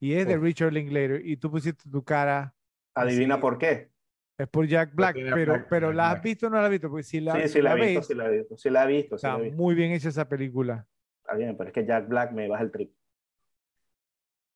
y 0.01 0.15
es 0.15 0.27
de. 0.27 0.37
Richard 0.39 0.73
Linklater, 0.73 1.23
y 1.25 1.37
tú 1.37 1.51
pusiste 1.51 1.89
tu 1.91 2.03
cara, 2.05 2.55
Adivina 2.95 3.41
por 3.41 3.57
qué. 3.59 3.91
es 4.39 4.49
por 4.49 4.67
Jack 4.67 4.95
Black, 4.95 5.15
pero, 5.15 5.53
Black, 5.53 5.67
pero 5.69 5.93
¿la 5.93 6.11
has 6.11 6.23
visto 6.23 6.47
o 6.47 6.51
no 6.51 6.57
la 6.59 6.65
has 6.65 6.71
visto? 6.71 6.91
Porque 6.91 7.05
si 7.05 7.21
la, 7.21 7.35
sí, 7.35 7.49
si 7.49 7.49
sí 7.49 7.63
la 7.63 7.73
he 7.75 7.79
la 7.79 7.85
visto, 7.87 8.03
sí 8.03 8.15
la 8.15 8.27
he 8.27 8.37
visto, 8.37 8.57
sí 8.57 8.71
la 8.71 8.85
he 8.85 8.87
visto, 8.87 9.17
la 9.17 9.17
está 9.17 9.39
he 9.39 9.43
visto. 9.43 9.57
muy 9.57 9.75
bien 9.75 9.93
hecha 9.93 10.09
esa 10.09 10.29
película. 10.29 10.87
Está 11.23 11.35
bien, 11.37 11.57
pero 11.57 11.69
es 11.69 11.75
que 11.75 11.87
Jack 11.87 12.09
Black 12.09 12.33
me 12.33 12.49
baja 12.49 12.65
el 12.65 12.71
trip. 12.73 12.91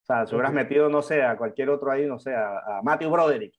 O 0.02 0.06
sea, 0.06 0.26
si 0.26 0.34
hubieras 0.34 0.52
metido, 0.52 0.88
no 0.88 1.02
sé, 1.02 1.22
a 1.22 1.36
cualquier 1.36 1.70
otro 1.70 1.90
ahí, 1.90 2.06
no 2.06 2.18
sé, 2.18 2.34
a, 2.34 2.58
a 2.78 2.82
Matthew 2.82 3.10
Broderick. 3.10 3.54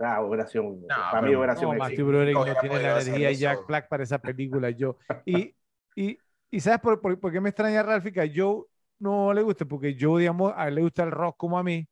Ah, 0.00 0.22
hubiera 0.22 0.46
sido 0.46 0.64
un, 0.64 0.86
para 0.86 1.22
mí 1.22 1.28
sido 1.28 1.44
No, 1.62 1.70
un 1.70 1.78
Matthew. 1.78 2.06
Broderick 2.06 2.34
no 2.34 2.42
hubiera 2.42 2.60
tiene 2.60 2.82
la 2.82 2.96
hacer 2.96 3.08
energía 3.08 3.26
de 3.28 3.32
eso. 3.32 3.40
Jack 3.42 3.66
Black 3.66 3.88
para 3.88 4.02
esa 4.02 4.18
película. 4.18 4.70
Yo, 4.70 4.96
y, 5.26 5.54
y, 5.96 6.18
y 6.50 6.60
¿sabes 6.60 6.80
por, 6.80 7.00
por, 7.00 7.18
por 7.18 7.32
qué 7.32 7.40
me 7.40 7.48
extraña 7.48 7.82
Ralphie 7.82 8.12
que 8.12 8.20
a 8.20 8.30
Joe 8.32 8.64
no 9.00 9.32
le 9.32 9.42
guste? 9.42 9.66
Porque 9.66 9.96
Joe, 9.98 10.20
digamos, 10.20 10.52
a 10.56 10.68
él 10.68 10.76
le 10.76 10.82
gusta 10.82 11.02
el 11.02 11.10
rock 11.10 11.36
como 11.36 11.58
a 11.58 11.62
mí. 11.62 11.86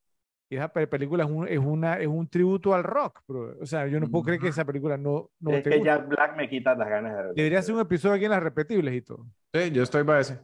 Y 0.49 0.55
esa 0.57 0.69
pe- 0.69 0.87
película 0.87 1.25
es 1.25 1.31
un, 1.31 1.49
es 1.49 1.59
una, 1.59 1.99
es 1.99 2.07
un 2.07 2.29
tributo 2.29 2.73
al 2.73 2.85
rock, 2.85 3.21
bro. 3.27 3.57
O 3.61 3.67
sea, 3.67 3.89
yo 3.89 3.99
no 3.99 4.09
puedo 4.09 4.25
creer 4.27 4.41
que 4.41 4.49
esa 4.49 4.65
película 4.65 4.97
no, 4.97 5.31
no 5.41 5.51
es 5.51 5.65
te 5.65 5.71
que. 5.71 5.83
Jack 5.83 6.07
Black 6.07 6.37
me 6.37 6.49
quita 6.49 6.77
las 6.77 6.89
ganas 6.89 7.17
de 7.17 7.23
ver. 7.25 7.35
Debería 7.35 7.63
ser 7.63 7.75
un 7.75 7.81
episodio 7.81 8.15
aquí 8.15 8.25
en 8.27 8.31
las 8.31 8.43
repetibles 8.43 8.95
y 8.95 9.03
todo. 9.03 9.27
Sí, 9.53 9.73
yo 9.73 9.83
estoy 9.83 10.05
para 10.05 10.21
ese. 10.21 10.39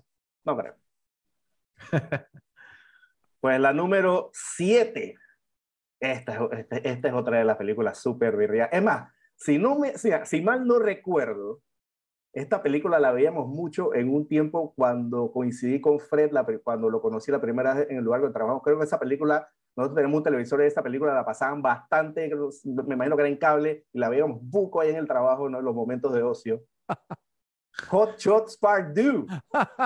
No 0.44 0.56
creo. 0.56 0.74
pues 3.40 3.60
la 3.60 3.72
número 3.72 4.30
7. 4.32 5.14
Esta, 6.02 6.34
es- 6.34 6.58
este- 6.58 6.88
esta 6.88 7.08
es 7.08 7.14
otra 7.14 7.38
de 7.38 7.44
las 7.44 7.56
películas 7.56 7.98
súper 7.98 8.36
virrias. 8.36 8.68
Es 8.72 8.82
más, 8.82 9.10
si, 9.36 9.58
no 9.58 9.78
me, 9.78 9.96
si, 9.96 10.10
si 10.24 10.42
mal 10.42 10.66
no 10.66 10.78
recuerdo, 10.80 11.60
esta 12.34 12.62
película 12.62 12.98
la 12.98 13.12
veíamos 13.12 13.46
mucho 13.46 13.94
en 13.94 14.08
un 14.12 14.26
tiempo 14.26 14.72
cuando 14.74 15.30
coincidí 15.32 15.80
con 15.80 16.00
Fred, 16.00 16.32
la, 16.32 16.44
cuando 16.64 16.90
lo 16.90 17.00
conocí 17.00 17.30
la 17.30 17.40
primera 17.40 17.74
vez 17.74 17.90
en 17.90 17.98
el 17.98 18.04
lugar 18.04 18.20
donde 18.20 18.32
trabajamos. 18.34 18.62
Creo 18.64 18.78
que 18.78 18.84
esa 18.84 18.98
película, 18.98 19.46
nosotros 19.76 19.96
tenemos 19.96 20.16
un 20.18 20.24
televisor 20.24 20.58
de 20.60 20.66
esta 20.66 20.82
película, 20.82 21.14
la 21.14 21.24
pasaban 21.24 21.60
bastante, 21.62 22.30
me 22.64 22.94
imagino 22.94 23.16
que 23.16 23.22
era 23.22 23.28
en 23.28 23.36
cable, 23.36 23.84
y 23.92 23.98
la 23.98 24.08
veíamos 24.08 24.38
buco 24.42 24.80
ahí 24.80 24.90
en 24.90 24.96
el 24.96 25.06
trabajo, 25.06 25.48
¿no? 25.48 25.58
en 25.58 25.64
los 25.64 25.74
momentos 25.74 26.12
de 26.14 26.22
ocio. 26.22 26.62
Hot 27.90 28.18
Shots 28.18 28.56
Part 28.58 28.94
2. 28.96 29.24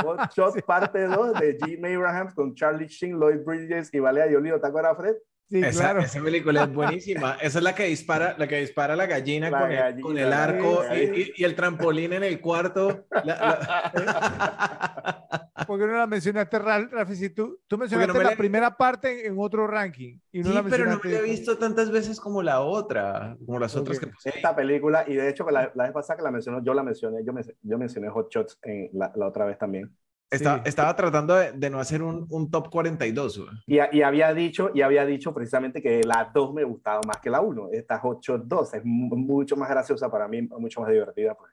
Hot 0.03 0.31
Shots 0.35 0.63
parte 0.63 1.05
2 1.07 1.35
de 1.41 1.59
Jim 1.65 1.85
Abrahams 1.85 2.35
con 2.35 2.55
Charlie 2.55 2.89
Sheen, 2.89 3.19
Lloyd 3.19 3.45
Bridges 3.45 3.93
y 3.93 4.01
Valeria 4.01 4.33
Yolino. 4.33 4.61
¿Te 4.61 4.67
acuerdas, 4.67 4.97
Fred? 4.97 5.17
Sí, 5.49 5.61
Esa, 5.63 5.81
claro. 5.81 6.01
esa 6.01 6.21
película 6.21 6.65
es 6.65 6.73
buenísima. 6.75 7.37
Esa 7.41 7.59
es 7.59 7.65
la 7.65 7.75
que 7.75 7.85
dispara, 7.85 8.35
la 8.37 8.49
que 8.49 8.57
dispara 8.61 8.97
la 8.97 9.07
gallina, 9.07 9.49
La 9.49 9.61
con, 9.61 9.71
el, 9.71 9.77
gallina, 9.79 10.03
con 10.03 10.19
el 10.19 10.33
arco 10.33 10.83
y, 10.93 10.97
y- 11.21 11.33
y 11.37 11.45
el 11.45 11.55
trampolín 11.55 12.13
en 12.15 12.25
el 12.25 12.41
cuarto. 12.41 13.07
La- 13.25 13.93
la- 13.95 15.53
¿Por 15.67 15.79
qué 15.81 15.87
no 15.87 15.95
la 15.95 16.07
mencionaste? 16.07 16.59
Ralphie? 16.59 17.17
Si 17.17 17.31
tú, 17.31 17.61
tú 17.67 17.79
mencionaste 17.79 18.13
me 18.13 18.25
la 18.25 18.31
la- 18.31 18.37
primera 18.37 18.77
parte 18.77 19.27
en, 19.27 19.33
en 19.35 19.39
otro 19.41 19.67
ranking 19.67 20.19
y 20.33 20.41
no 20.41 20.49
sí, 20.49 20.55
la 20.55 20.63
pero 20.65 20.85
no 20.87 21.01
me 21.03 21.11
la 21.11 21.19
he 21.19 21.23
visto 21.23 21.57
tantas 21.59 21.91
veces 21.91 22.21
como 22.21 22.43
la 22.43 22.61
otra, 22.61 23.37
como 23.45 23.59
las 23.59 23.75
otras 23.77 23.97
Ok. 23.99 24.05
que 24.05 24.11
puse. 24.11 24.29
Esta 24.31 24.55
película, 24.55 25.05
y 25.07 25.15
de 25.15 25.29
hecho, 25.29 25.49
la, 25.51 25.71
la 25.75 25.85
vez 25.85 25.93
pasada 25.93 26.17
que 26.19 26.23
la 26.23 26.31
mencionó, 26.31 26.63
yo 26.63 26.75
la 26.75 26.83
mencioné, 26.83 27.25
yo, 27.25 27.33
men- 27.33 27.45
yo 27.63 27.79
mencioné 27.79 28.09
Hot 28.11 28.31
Shots 28.31 28.59
en 28.63 28.91
la, 28.93 29.13
la 29.17 29.27
otra 29.27 29.45
vez 29.47 29.59
también. 29.59 29.97
Estaba, 30.31 30.57
Sí. 30.59 30.63
estaba 30.67 30.97
tratando 30.97 31.35
de, 31.37 31.53
de 31.53 31.71
no 31.71 31.79
hacer 31.79 32.03
un, 32.03 32.27
un 32.31 32.51
top 32.51 32.69
42. 32.71 33.39
güey. 33.39 33.51
Y, 33.67 33.99
y 33.99 34.03
había 34.03 34.35
dicho, 34.35 34.71
y 34.75 34.83
había 34.83 35.07
dicho 35.07 35.33
precisamente 35.33 35.81
que 35.81 36.03
la 36.03 36.31
2 36.35 36.53
me 36.53 36.65
gustaba 36.65 37.01
más 37.07 37.19
que 37.19 37.31
la 37.31 37.41
1. 37.41 37.69
Esta 37.73 37.99
Hot 38.01 38.21
Shots 38.23 38.49
2 38.49 38.75
es 38.75 38.85
mu- 38.85 39.15
mucho 39.17 39.57
más 39.57 39.69
graciosa 39.69 40.11
para 40.11 40.27
mí, 40.27 40.43
mucho 40.43 40.81
más 40.81 40.91
divertida. 40.91 41.35
Pues. 41.37 41.53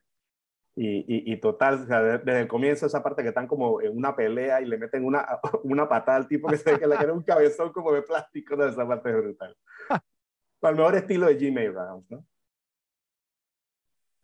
Y, 0.75 0.87
y, 1.07 1.33
y 1.33 1.39
total, 1.39 1.83
o 1.83 1.85
sea, 1.85 2.01
de- 2.01 2.17
desde 2.17 2.41
el 2.41 2.47
comienzo, 2.47 2.87
esa 2.87 3.03
parte 3.03 3.21
que 3.21 3.29
están 3.29 3.45
como 3.47 3.79
en 3.79 3.95
una 3.95 4.15
pelea 4.15 4.59
y 4.59 4.65
le 4.65 4.79
meten 4.79 5.05
una, 5.05 5.23
una 5.63 5.87
patada 5.87 6.17
al 6.17 6.27
tipo 6.27 6.47
que 6.47 6.57
se 6.57 6.71
ve 6.73 6.79
que 6.79 6.87
le 6.87 6.97
queda 6.97 7.13
un 7.13 7.21
cabezón 7.21 7.71
como 7.71 7.91
de 7.93 8.01
plástico, 8.01 8.55
¿no? 8.55 8.65
esa 8.65 8.87
parte 8.87 9.09
es 9.11 9.15
brutal. 9.17 9.55
Al 10.63 10.75
mejor 10.75 10.95
estilo 10.95 11.27
de 11.27 11.35
Jim 11.37 11.57
Abrahams, 11.57 12.09
¿no? 12.09 12.25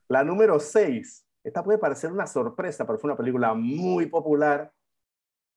La 0.08 0.24
número 0.24 0.60
6. 0.60 1.26
Esta 1.44 1.64
puede 1.64 1.78
parecer 1.78 2.11
una 2.11 2.28
sorpresa, 2.28 2.86
pero 2.86 2.99
fue 2.99 3.10
una 3.10 3.18
película 3.18 3.53
muy 3.53 4.06
popular 4.07 4.72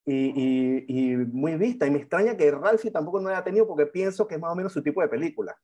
y, 0.04 0.14
y- 0.14 0.84
y 1.12 1.16
muy 1.16 1.56
vista. 1.56 1.86
Y 1.86 1.90
me 1.90 1.98
extraña 1.98 2.36
que 2.36 2.50
Ralphie 2.50 2.90
tampoco 2.90 3.20
no 3.20 3.28
haya 3.28 3.42
tenido 3.44 3.66
porque 3.66 3.86
pienso 3.86 4.26
que 4.26 4.36
es 4.36 4.40
más 4.40 4.52
o 4.52 4.56
menos 4.56 4.72
su 4.72 4.82
tipo 4.82 5.00
de 5.02 5.08
película. 5.08 5.56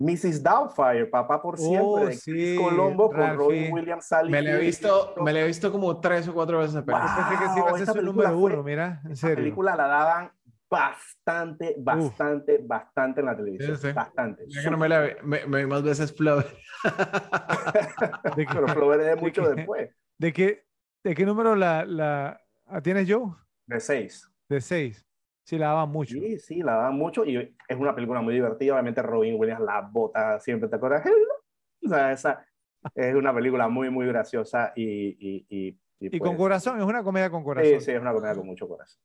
Mrs. 0.00 0.42
Doubtfire, 0.42 1.06
Papá 1.06 1.40
por 1.40 1.56
siempre, 1.56 1.84
Oh, 1.84 2.06
de 2.06 2.18
Chris 2.20 2.20
sí, 2.50 2.56
Colombo 2.58 3.08
con 3.08 3.16
Ralphie. 3.20 3.36
Robin 3.36 3.72
Williams, 3.72 4.06
Sally 4.06 4.30
Me 4.32 4.42
la 4.42 4.56
he 4.56 4.58
visto, 4.58 5.14
me 5.22 5.32
la 5.32 5.40
he 5.40 5.46
visto 5.46 5.70
como 5.70 6.00
tres 6.00 6.26
o 6.26 6.34
cuatro 6.34 6.58
veces. 6.58 6.82
pensé 6.82 7.38
que 7.38 7.48
sí 7.48 7.58
iba 7.58 7.68
a 7.68 7.70
Wow, 7.70 7.78
ser 7.78 7.88
esta 7.88 7.92
su 8.00 8.02
número 8.02 8.38
fue- 8.38 8.52
uno, 8.54 8.62
mira, 8.64 9.00
en 9.04 9.12
Esta 9.12 9.28
serio. 9.28 9.36
película 9.44 9.76
la 9.76 9.86
daban 9.86 10.32
bastante, 10.70 11.76
bastante, 11.78 12.58
bastante 12.58 13.20
en 13.20 13.26
la 13.26 13.36
televisión. 13.36 13.76
Sí, 13.76 13.88
sí. 13.88 13.92
Bastante. 13.92 14.44
Ya 14.48 14.62
que 14.62 14.70
no 14.70 14.78
me 14.78 14.88
la 14.88 15.02
vi, 15.02 15.12
me, 15.22 15.46
me 15.46 15.58
vi 15.60 15.66
más 15.66 15.82
veces 15.82 16.14
Flower. 16.14 16.46
¿De 18.36 18.46
Pero 18.46 18.68
Flower 18.68 19.00
es 19.00 19.06
de 19.06 19.16
mucho 19.16 19.42
qué? 19.42 19.48
después, 19.54 19.90
de 20.18 20.32
qué, 20.32 20.66
de 21.02 21.14
qué 21.14 21.24
número 21.26 21.54
la, 21.54 21.84
la 21.84 22.40
tienes 22.82 23.06
yo? 23.06 23.36
de 23.66 23.80
seis. 23.80 24.30
De 24.48 24.60
seis. 24.60 25.04
Sí, 25.46 25.58
la 25.58 25.66
daban 25.68 25.90
mucho. 25.90 26.14
Sí, 26.14 26.38
sí, 26.38 26.62
la 26.62 26.72
daban 26.72 26.96
mucho 26.96 27.24
y 27.24 27.36
es 27.36 27.76
una 27.76 27.94
película 27.94 28.20
muy 28.22 28.34
divertida. 28.34 28.72
Obviamente 28.72 29.02
Robin 29.02 29.38
Williams 29.38 29.62
la 29.62 29.82
bota 29.82 30.40
siempre, 30.40 30.68
¿te 30.68 30.76
acuerdas? 30.76 31.04
O 31.84 31.88
sea, 31.88 32.12
esa 32.12 32.46
es 32.94 33.14
una 33.14 33.34
película 33.34 33.68
muy, 33.68 33.90
muy 33.90 34.06
graciosa 34.06 34.72
y... 34.74 35.10
Y, 35.20 35.46
y, 35.50 35.78
Y 36.00 36.18
con 36.18 36.30
pues, 36.30 36.38
corazón, 36.38 36.78
es 36.78 36.84
una 36.84 37.02
comedia 37.02 37.28
con 37.28 37.44
corazón. 37.44 37.78
Sí, 37.78 37.84
sí, 37.84 37.90
es 37.90 38.00
una 38.00 38.14
comedia 38.14 38.34
con 38.34 38.46
mucho 38.46 38.66
corazón. 38.66 39.02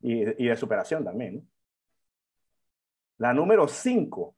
Y, 0.00 0.44
y 0.44 0.48
de 0.48 0.56
superación 0.56 1.04
también. 1.04 1.46
La 3.18 3.34
número 3.34 3.68
5. 3.68 4.34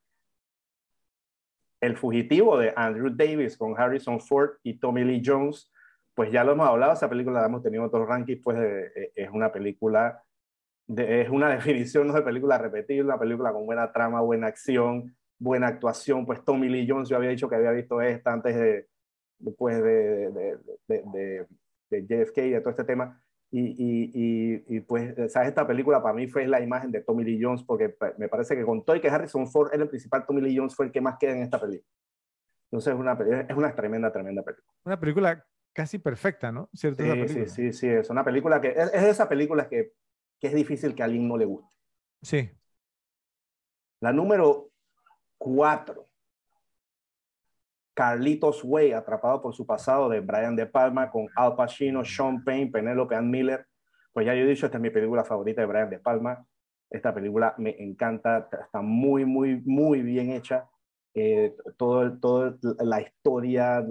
El 1.80 1.96
fugitivo 1.96 2.58
de 2.58 2.72
Andrew 2.76 3.10
Davis 3.10 3.56
con 3.56 3.78
Harrison 3.78 4.20
Ford 4.20 4.50
y 4.62 4.78
Tommy 4.78 5.04
Lee 5.04 5.22
Jones. 5.24 5.70
Pues 6.14 6.30
ya 6.30 6.44
lo 6.44 6.52
hemos 6.52 6.68
hablado, 6.68 6.92
esa 6.92 7.08
película 7.08 7.40
la 7.40 7.46
hemos 7.46 7.62
tenido 7.62 7.82
en 7.82 7.88
otros 7.88 8.06
rankings, 8.06 8.42
pues 8.42 8.58
eh, 8.58 9.12
es 9.14 9.30
una 9.30 9.50
película, 9.50 10.22
de- 10.86 11.22
es 11.22 11.30
una 11.30 11.48
definición 11.54 12.06
no 12.06 12.12
de 12.12 12.22
película 12.22 12.58
repetible, 12.58 13.04
una 13.04 13.18
película 13.18 13.50
con 13.52 13.64
buena 13.64 13.90
trama, 13.92 14.20
buena 14.20 14.48
acción, 14.48 15.16
buena 15.38 15.68
actuación, 15.68 16.26
pues 16.26 16.44
Tommy 16.44 16.68
Lee 16.68 16.86
Jones, 16.88 17.08
yo 17.08 17.16
había 17.16 17.30
dicho 17.30 17.48
que 17.48 17.56
había 17.56 17.70
visto 17.72 18.00
esta 18.02 18.32
antes 18.32 18.54
de, 18.54 18.88
después 19.38 19.82
de, 19.82 20.30
de, 20.30 20.58
de, 20.86 21.46
de, 21.90 22.06
JFK 22.06 22.38
y 22.38 22.50
de 22.50 22.60
todo 22.60 22.70
este 22.70 22.84
tema. 22.84 23.20
Y, 23.54 23.60
y, 23.60 24.64
y, 24.66 24.80
pues, 24.80 25.14
¿sabes? 25.30 25.50
Esta 25.50 25.66
película 25.66 26.02
para 26.02 26.14
mí 26.14 26.26
fue 26.26 26.46
la 26.46 26.62
imagen 26.62 26.90
de 26.90 27.02
Tommy 27.02 27.22
Lee 27.22 27.38
Jones, 27.40 27.62
porque 27.62 27.94
me 28.16 28.26
parece 28.26 28.56
que 28.56 28.64
con 28.64 28.82
todo 28.82 28.98
que 28.98 29.10
Harrison 29.10 29.46
Ford 29.46 29.70
era 29.74 29.82
el 29.82 29.90
principal, 29.90 30.24
Tommy 30.26 30.40
Lee 30.40 30.56
Jones 30.56 30.74
fue 30.74 30.86
el 30.86 30.92
que 30.92 31.02
más 31.02 31.18
queda 31.18 31.32
en 31.32 31.42
esta 31.42 31.60
película. 31.60 31.86
Entonces 32.64 32.94
es 32.94 32.98
una, 32.98 33.12
es 33.12 33.54
una 33.54 33.74
tremenda, 33.74 34.10
tremenda 34.10 34.42
película. 34.42 34.72
Una 34.84 34.98
película 34.98 35.46
casi 35.74 35.98
perfecta, 35.98 36.50
¿no? 36.50 36.70
¿Cierto? 36.72 37.02
Sí, 37.04 37.28
sí, 37.28 37.46
sí, 37.46 37.72
sí, 37.74 37.88
es 37.88 38.08
una 38.08 38.24
película 38.24 38.58
que 38.58 38.68
es, 38.68 38.90
es 38.94 39.02
de 39.02 39.10
esas 39.10 39.28
películas 39.28 39.68
que, 39.68 39.92
que 40.40 40.46
es 40.46 40.54
difícil 40.54 40.94
que 40.94 41.02
a 41.02 41.04
alguien 41.04 41.28
no 41.28 41.36
le 41.36 41.44
guste. 41.44 41.68
Sí. 42.22 42.50
La 44.00 44.12
número 44.14 44.70
cuatro 45.36 46.08
Carlitos 47.94 48.62
Way, 48.64 48.92
atrapado 48.92 49.42
por 49.42 49.54
su 49.54 49.66
pasado 49.66 50.08
de 50.08 50.20
Brian 50.20 50.56
De 50.56 50.66
Palma 50.66 51.10
con 51.10 51.28
Al 51.36 51.56
Pacino, 51.56 52.04
Sean 52.04 52.42
Payne, 52.44 52.70
Penelope 52.70 53.14
Ann 53.14 53.30
Miller. 53.30 53.66
Pues 54.12 54.26
ya 54.26 54.34
yo 54.34 54.42
he 54.42 54.46
dicho, 54.46 54.66
esta 54.66 54.78
es 54.78 54.82
mi 54.82 54.90
película 54.90 55.24
favorita 55.24 55.60
de 55.60 55.66
Brian 55.66 55.90
De 55.90 55.98
Palma. 55.98 56.44
Esta 56.90 57.14
película 57.14 57.54
me 57.58 57.74
encanta, 57.82 58.48
está 58.62 58.82
muy, 58.82 59.24
muy, 59.24 59.62
muy 59.64 60.02
bien 60.02 60.30
hecha. 60.30 60.68
Eh, 61.14 61.54
todo, 61.76 62.18
todo 62.18 62.58
la 62.80 63.02
historia, 63.02 63.84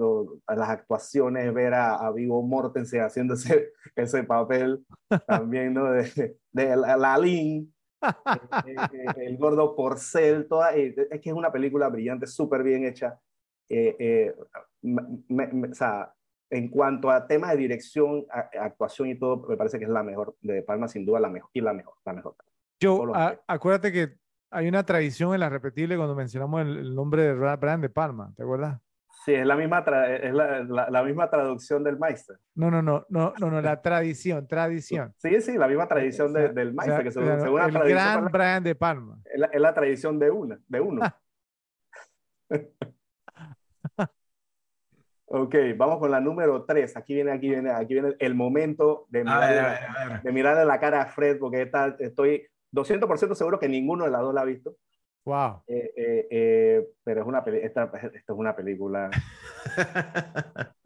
las 0.48 0.68
actuaciones, 0.68 1.54
ver 1.54 1.74
a, 1.74 1.94
a 1.94 2.10
Vigo 2.10 2.42
Mortensen 2.42 3.02
haciendo 3.02 3.34
ese, 3.34 3.72
ese 3.96 4.24
papel 4.24 4.84
también, 5.26 5.74
¿no? 5.74 5.92
De, 5.92 6.36
de 6.50 6.76
la, 6.76 7.18
eh, 8.66 8.76
eh, 8.92 9.06
el 9.16 9.38
gordo 9.38 9.76
Porcel, 9.76 10.48
toda, 10.48 10.74
es 10.74 10.94
que 11.20 11.30
es 11.30 11.34
una 11.34 11.52
película 11.52 11.88
brillante, 11.88 12.26
súper 12.26 12.62
bien 12.62 12.84
hecha. 12.84 13.18
Eh, 13.74 13.96
eh, 13.98 14.34
o 15.70 15.74
sea, 15.74 16.12
en 16.50 16.68
cuanto 16.68 17.10
a 17.10 17.26
tema 17.26 17.52
de 17.52 17.56
dirección, 17.56 18.26
actuación 18.30 19.08
y 19.08 19.18
todo, 19.18 19.46
me 19.48 19.56
parece 19.56 19.78
que 19.78 19.86
es 19.86 19.90
la 19.90 20.02
mejor 20.02 20.36
de 20.42 20.62
Palma, 20.62 20.88
sin 20.88 21.06
duda 21.06 21.20
la 21.20 21.30
mejor, 21.30 21.48
y 21.54 21.62
la 21.62 21.72
mejor, 21.72 21.94
la 22.04 22.12
mejor. 22.12 22.36
Yo, 22.78 23.10
acuérdate 23.46 23.90
que 23.90 24.16
hay 24.50 24.68
una 24.68 24.84
tradición 24.84 25.32
en 25.32 25.40
la 25.40 25.48
repetible 25.48 25.96
cuando 25.96 26.14
mencionamos 26.14 26.60
el, 26.60 26.94
nombre 26.94 27.22
de 27.22 27.32
Brian 27.32 27.80
de 27.80 27.88
Palma, 27.88 28.34
¿te 28.36 28.42
acuerdas? 28.42 28.78
Sí, 29.24 29.32
es 29.32 29.46
la 29.46 29.56
misma, 29.56 29.78
es 29.78 30.34
la, 30.34 30.90
la, 30.90 31.02
misma 31.02 31.30
traducción 31.30 31.82
del 31.82 31.98
Meister. 31.98 32.36
No, 32.54 32.70
no, 32.70 32.82
no, 32.82 33.06
no, 33.08 33.32
no, 33.38 33.50
no, 33.50 33.62
la 33.62 33.80
tradición, 33.80 34.46
tradición. 34.46 35.14
Sí, 35.16 35.40
sí, 35.40 35.56
la 35.56 35.68
misma 35.68 35.88
tradición 35.88 36.34
del 36.34 36.74
Meister. 36.74 37.04
que 37.04 37.10
según, 37.10 37.30
el 37.30 37.88
gran 37.88 38.26
Brian 38.26 38.62
de 38.62 38.74
Palma. 38.74 39.18
Es 39.24 39.40
la, 39.40 39.46
es 39.46 39.60
la 39.60 39.72
tradición 39.72 40.18
de, 40.18 40.30
una, 40.30 40.58
de 40.68 40.80
uno. 40.80 41.00
Ok, 45.34 45.54
vamos 45.78 45.98
con 45.98 46.10
la 46.10 46.20
número 46.20 46.66
3. 46.66 46.94
Aquí 46.94 47.14
viene, 47.14 47.32
aquí 47.32 47.48
viene, 47.48 47.70
aquí 47.70 47.94
viene 47.94 48.14
el 48.18 48.34
momento 48.34 49.06
de 49.08 49.24
mirar, 49.24 50.22
de 50.22 50.30
mirarle 50.30 50.66
la 50.66 50.78
cara 50.78 51.00
a 51.00 51.06
Fred, 51.06 51.38
porque 51.38 51.62
está, 51.62 51.96
estoy 52.00 52.46
200% 52.70 53.34
seguro 53.34 53.58
que 53.58 53.66
ninguno 53.66 54.04
de 54.04 54.10
las 54.10 54.20
dos 54.20 54.34
la 54.34 54.42
ha 54.42 54.44
visto. 54.44 54.76
Wow. 55.24 55.62
Eh, 55.68 55.90
eh, 55.96 56.28
eh, 56.30 56.86
pero 57.02 57.22
es 57.22 57.26
una 57.26 57.38
esta, 57.38 57.84
esto 58.12 58.32
es 58.34 58.38
una 58.38 58.54
película 58.54 59.08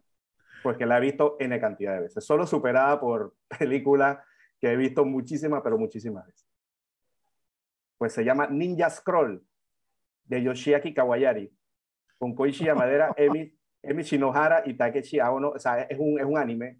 pues 0.63 0.77
que 0.77 0.85
la 0.85 0.99
he 0.99 1.01
visto 1.01 1.35
N 1.39 1.59
cantidad 1.59 1.95
de 1.95 2.01
veces, 2.03 2.23
solo 2.23 2.47
superada 2.47 3.01
por 3.01 3.33
películas 3.59 4.19
que 4.61 4.71
he 4.71 4.77
visto 4.77 5.03
muchísimas, 5.03 5.61
pero 5.61 5.77
muchísimas 5.77 6.25
veces. 6.25 6.47
Pues 7.97 8.13
se 8.13 8.23
llama 8.23 8.47
Ninja 8.47 8.89
Scroll 8.89 9.43
de 10.23 10.41
Yoshiaki 10.41 10.93
Kawayari, 10.93 11.51
con 12.17 12.33
Koichi 12.33 12.63
Yamadera, 12.63 13.13
Emi 13.17 13.56
Emi 13.83 14.03
Shinohara 14.03 14.63
y 14.65 14.75
Takeshi 14.75 15.19
Aono, 15.19 15.49
o 15.49 15.59
sea, 15.59 15.81
es 15.83 15.97
un, 15.99 16.19
es 16.19 16.25
un 16.25 16.37
anime. 16.37 16.79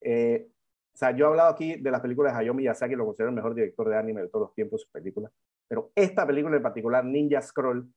Eh, 0.00 0.48
o 0.94 0.98
sea, 0.98 1.10
yo 1.10 1.26
he 1.26 1.28
hablado 1.28 1.50
aquí 1.50 1.76
de 1.76 1.90
las 1.90 2.00
películas 2.00 2.32
de 2.32 2.38
Hayao 2.38 2.54
Miyazaki, 2.54 2.94
lo 2.94 3.04
considero 3.04 3.30
el 3.30 3.36
mejor 3.36 3.54
director 3.54 3.88
de 3.88 3.96
anime 3.96 4.22
de 4.22 4.28
todos 4.28 4.46
los 4.46 4.54
tiempos, 4.54 4.82
sus 4.82 4.90
películas. 4.90 5.32
Pero 5.68 5.90
esta 5.94 6.26
película 6.26 6.56
en 6.56 6.62
particular, 6.62 7.04
Ninja 7.04 7.42
Scroll, 7.42 7.92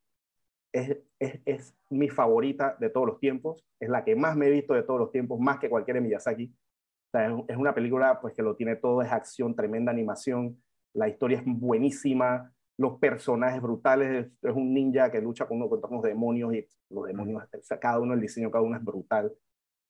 es, 0.74 0.98
es, 1.20 1.40
es, 1.46 1.76
mi 1.90 2.10
favorita 2.10 2.76
de 2.80 2.90
todos 2.90 3.08
los 3.08 3.20
tiempos. 3.20 3.66
Es 3.80 3.90
la 3.90 4.04
que 4.04 4.16
más 4.16 4.36
me 4.36 4.48
he 4.48 4.52
visto 4.52 4.74
de 4.74 4.84
todos 4.84 5.00
los 5.00 5.12
tiempos, 5.12 5.40
más 5.40 5.60
que 5.60 5.70
cualquier 5.70 6.02
Miyazaki. 6.02 6.46
O 6.46 7.10
sea, 7.12 7.28
es, 7.28 7.34
es, 7.48 7.58
una 7.58 7.74
película 7.74 8.20
pues, 8.22 8.34
que 8.34 8.44
lo 8.44 8.56
tiene 8.56 8.76
todo, 8.76 9.02
es 9.02 9.12
acción, 9.12 9.56
tremenda 9.56 9.92
animación. 9.92 10.62
La 10.94 11.08
historia 11.08 11.40
es 11.40 11.44
buenísima 11.46 12.54
los 12.80 12.98
personajes 12.98 13.62
brutales. 13.62 14.32
Es 14.42 14.54
un 14.56 14.74
ninja 14.74 15.12
que 15.12 15.22
lucha 15.22 15.46
con 15.46 15.58
uno 15.58 15.70
contra 15.70 15.90
unos 15.90 16.04
demonios 16.04 16.54
y 16.54 16.66
los 16.90 17.08
demonios, 17.08 17.44
cada 17.80 18.00
uno, 18.00 18.14
el 18.14 18.22
diseño, 18.22 18.50
cada 18.50 18.64
uno 18.64 18.78
es 18.78 18.84
brutal. 18.84 19.32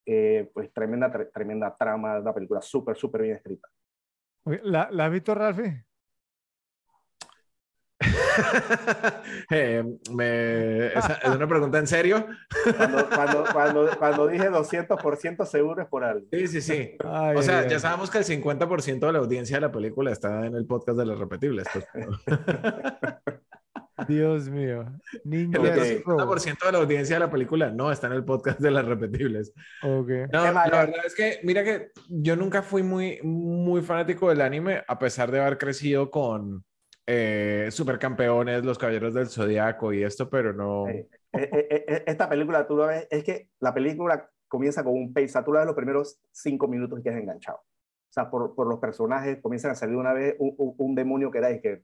Eh, 0.06 0.50
pues 0.54 0.74
tremenda, 0.74 1.12
tremenda 1.32 1.76
trama, 1.78 2.20
una 2.20 2.34
película 2.34 2.62
súper, 2.62 2.98
súper 2.98 3.22
bien 3.22 3.36
escrita. 3.36 3.70
¿La, 4.64 4.90
¿La 4.92 5.06
has 5.06 5.12
visto, 5.12 5.36
Ralfi? 5.36 5.72
Eh, 9.52 9.84
me, 10.12 10.88
¿es, 10.88 11.06
una 11.36 11.48
pregunta 11.48 11.80
en 11.80 11.88
serio? 11.88 12.28
Cuando, 12.78 13.10
cuando, 13.10 13.46
cuando, 13.52 13.90
cuando 13.98 14.28
dije 14.28 14.50
200% 14.50 15.46
seguro 15.46 15.82
es 15.82 15.88
por 15.88 16.04
algo. 16.04 16.26
Sí, 16.32 16.48
sí, 16.48 16.62
sí. 16.62 16.98
o 17.04 17.42
sea, 17.42 17.68
ya 17.68 17.80
sabemos 17.80 18.10
que 18.10 18.20
el 18.20 18.26
50% 18.26 19.00
de 19.00 19.12
la 19.12 19.20
audiencia 19.20 19.58
de 19.58 19.62
la 19.62 19.72
película 19.72 20.12
está 20.12 20.46
en 20.46 20.56
el 20.56 20.66
podcast 20.66 20.98
de 20.98 21.06
los 21.06 21.20
repetibles. 21.20 21.68
Pues, 21.74 21.86
Dios 24.08 24.50
mío. 24.50 24.86
El 25.26 25.52
50% 25.52 26.66
de 26.66 26.72
la 26.72 26.78
audiencia 26.78 27.16
de 27.16 27.20
la 27.20 27.32
película 27.32 27.72
no 27.72 27.92
está 27.92 28.08
en 28.08 28.14
el 28.14 28.24
podcast 28.24 28.60
de 28.60 28.72
las 28.72 28.86
repetibles. 28.86 29.54
Okay. 29.82 30.26
No, 30.32 30.52
la 30.52 30.64
verdad 30.64 31.06
es 31.06 31.16
que, 31.16 31.40
mira 31.44 31.64
que 31.64 31.92
yo 32.08 32.36
nunca 32.36 32.62
fui 32.62 32.84
muy, 32.84 33.20
muy 33.24 33.82
fanático 33.82 34.30
del 34.30 34.42
anime, 34.42 34.84
a 34.88 35.00
pesar 35.00 35.32
de 35.32 35.42
haber 35.42 35.58
crecido 35.58 36.12
con 36.12 36.64
eh, 37.12 37.72
supercampeones, 37.72 38.64
los 38.64 38.78
caballeros 38.78 39.16
del 39.16 39.30
zodiaco 39.30 39.92
y 39.92 40.04
esto, 40.04 40.30
pero 40.30 40.54
no. 40.54 40.88
Eh, 40.88 41.08
eh, 41.34 42.04
esta 42.06 42.30
película, 42.30 42.68
tú 42.68 42.76
lo 42.76 42.86
ves, 42.86 43.08
es 43.10 43.24
que 43.24 43.50
la 43.60 43.74
película 43.74 44.30
comienza 44.48 44.84
con 44.84 44.94
un 44.94 45.12
pace, 45.12 45.42
tú 45.44 45.52
la 45.52 45.62
ves 45.62 45.68
los 45.68 45.76
primeros 45.76 46.20
cinco 46.32 46.68
minutos 46.68 47.00
y 47.00 47.02
quedas 47.02 47.20
enganchado. 47.20 47.58
O 47.58 48.12
sea, 48.12 48.30
por, 48.30 48.54
por 48.54 48.68
los 48.68 48.80
personajes 48.80 49.40
comienzan 49.42 49.72
a 49.72 49.76
salir 49.76 49.96
una 49.96 50.14
vez 50.14 50.36
un, 50.38 50.54
un, 50.56 50.94
demonio 50.94 51.32
que 51.32 51.40
era 51.40 51.50
es 51.50 51.62
que, 51.62 51.82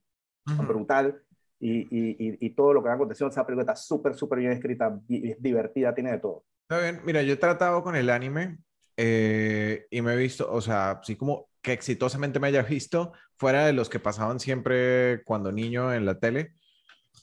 brutal 0.67 1.19
y, 1.59 1.79
y, 1.89 2.37
y, 2.39 2.49
todo 2.51 2.73
lo 2.73 2.83
que 2.83 2.89
va 2.89 2.95
aconteciendo. 2.95 3.31
Esa 3.31 3.47
película 3.47 3.63
está 3.63 3.75
súper, 3.75 4.13
súper 4.13 4.39
bien 4.39 4.51
escrita, 4.51 4.99
es 5.09 5.41
divertida, 5.41 5.95
tiene 5.95 6.11
de 6.11 6.19
todo. 6.19 6.43
Está 6.69 6.81
bien, 6.83 7.01
mira, 7.03 7.23
yo 7.23 7.33
he 7.33 7.37
tratado 7.37 7.81
con 7.81 7.95
el 7.95 8.11
anime 8.11 8.59
y 8.97 10.01
me 10.01 10.13
he 10.13 10.17
visto, 10.17 10.51
o 10.51 10.61
sea, 10.61 10.91
así 10.91 11.15
como 11.15 11.49
que 11.61 11.73
exitosamente 11.73 12.39
me 12.39 12.47
haya 12.47 12.61
visto, 12.61 13.11
fuera 13.37 13.65
de 13.65 13.73
los 13.73 13.89
que 13.89 13.99
pasaban 13.99 14.39
siempre 14.39 15.23
cuando 15.25 15.51
niño 15.51 15.93
en 15.93 16.05
la 16.05 16.19
tele. 16.19 16.53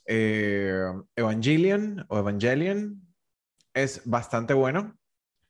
Eh, 0.07 0.85
Evangelion 1.17 2.05
o 2.09 2.19
Evangelion 2.19 3.01
es 3.73 4.03
bastante 4.05 4.55
bueno. 4.55 4.97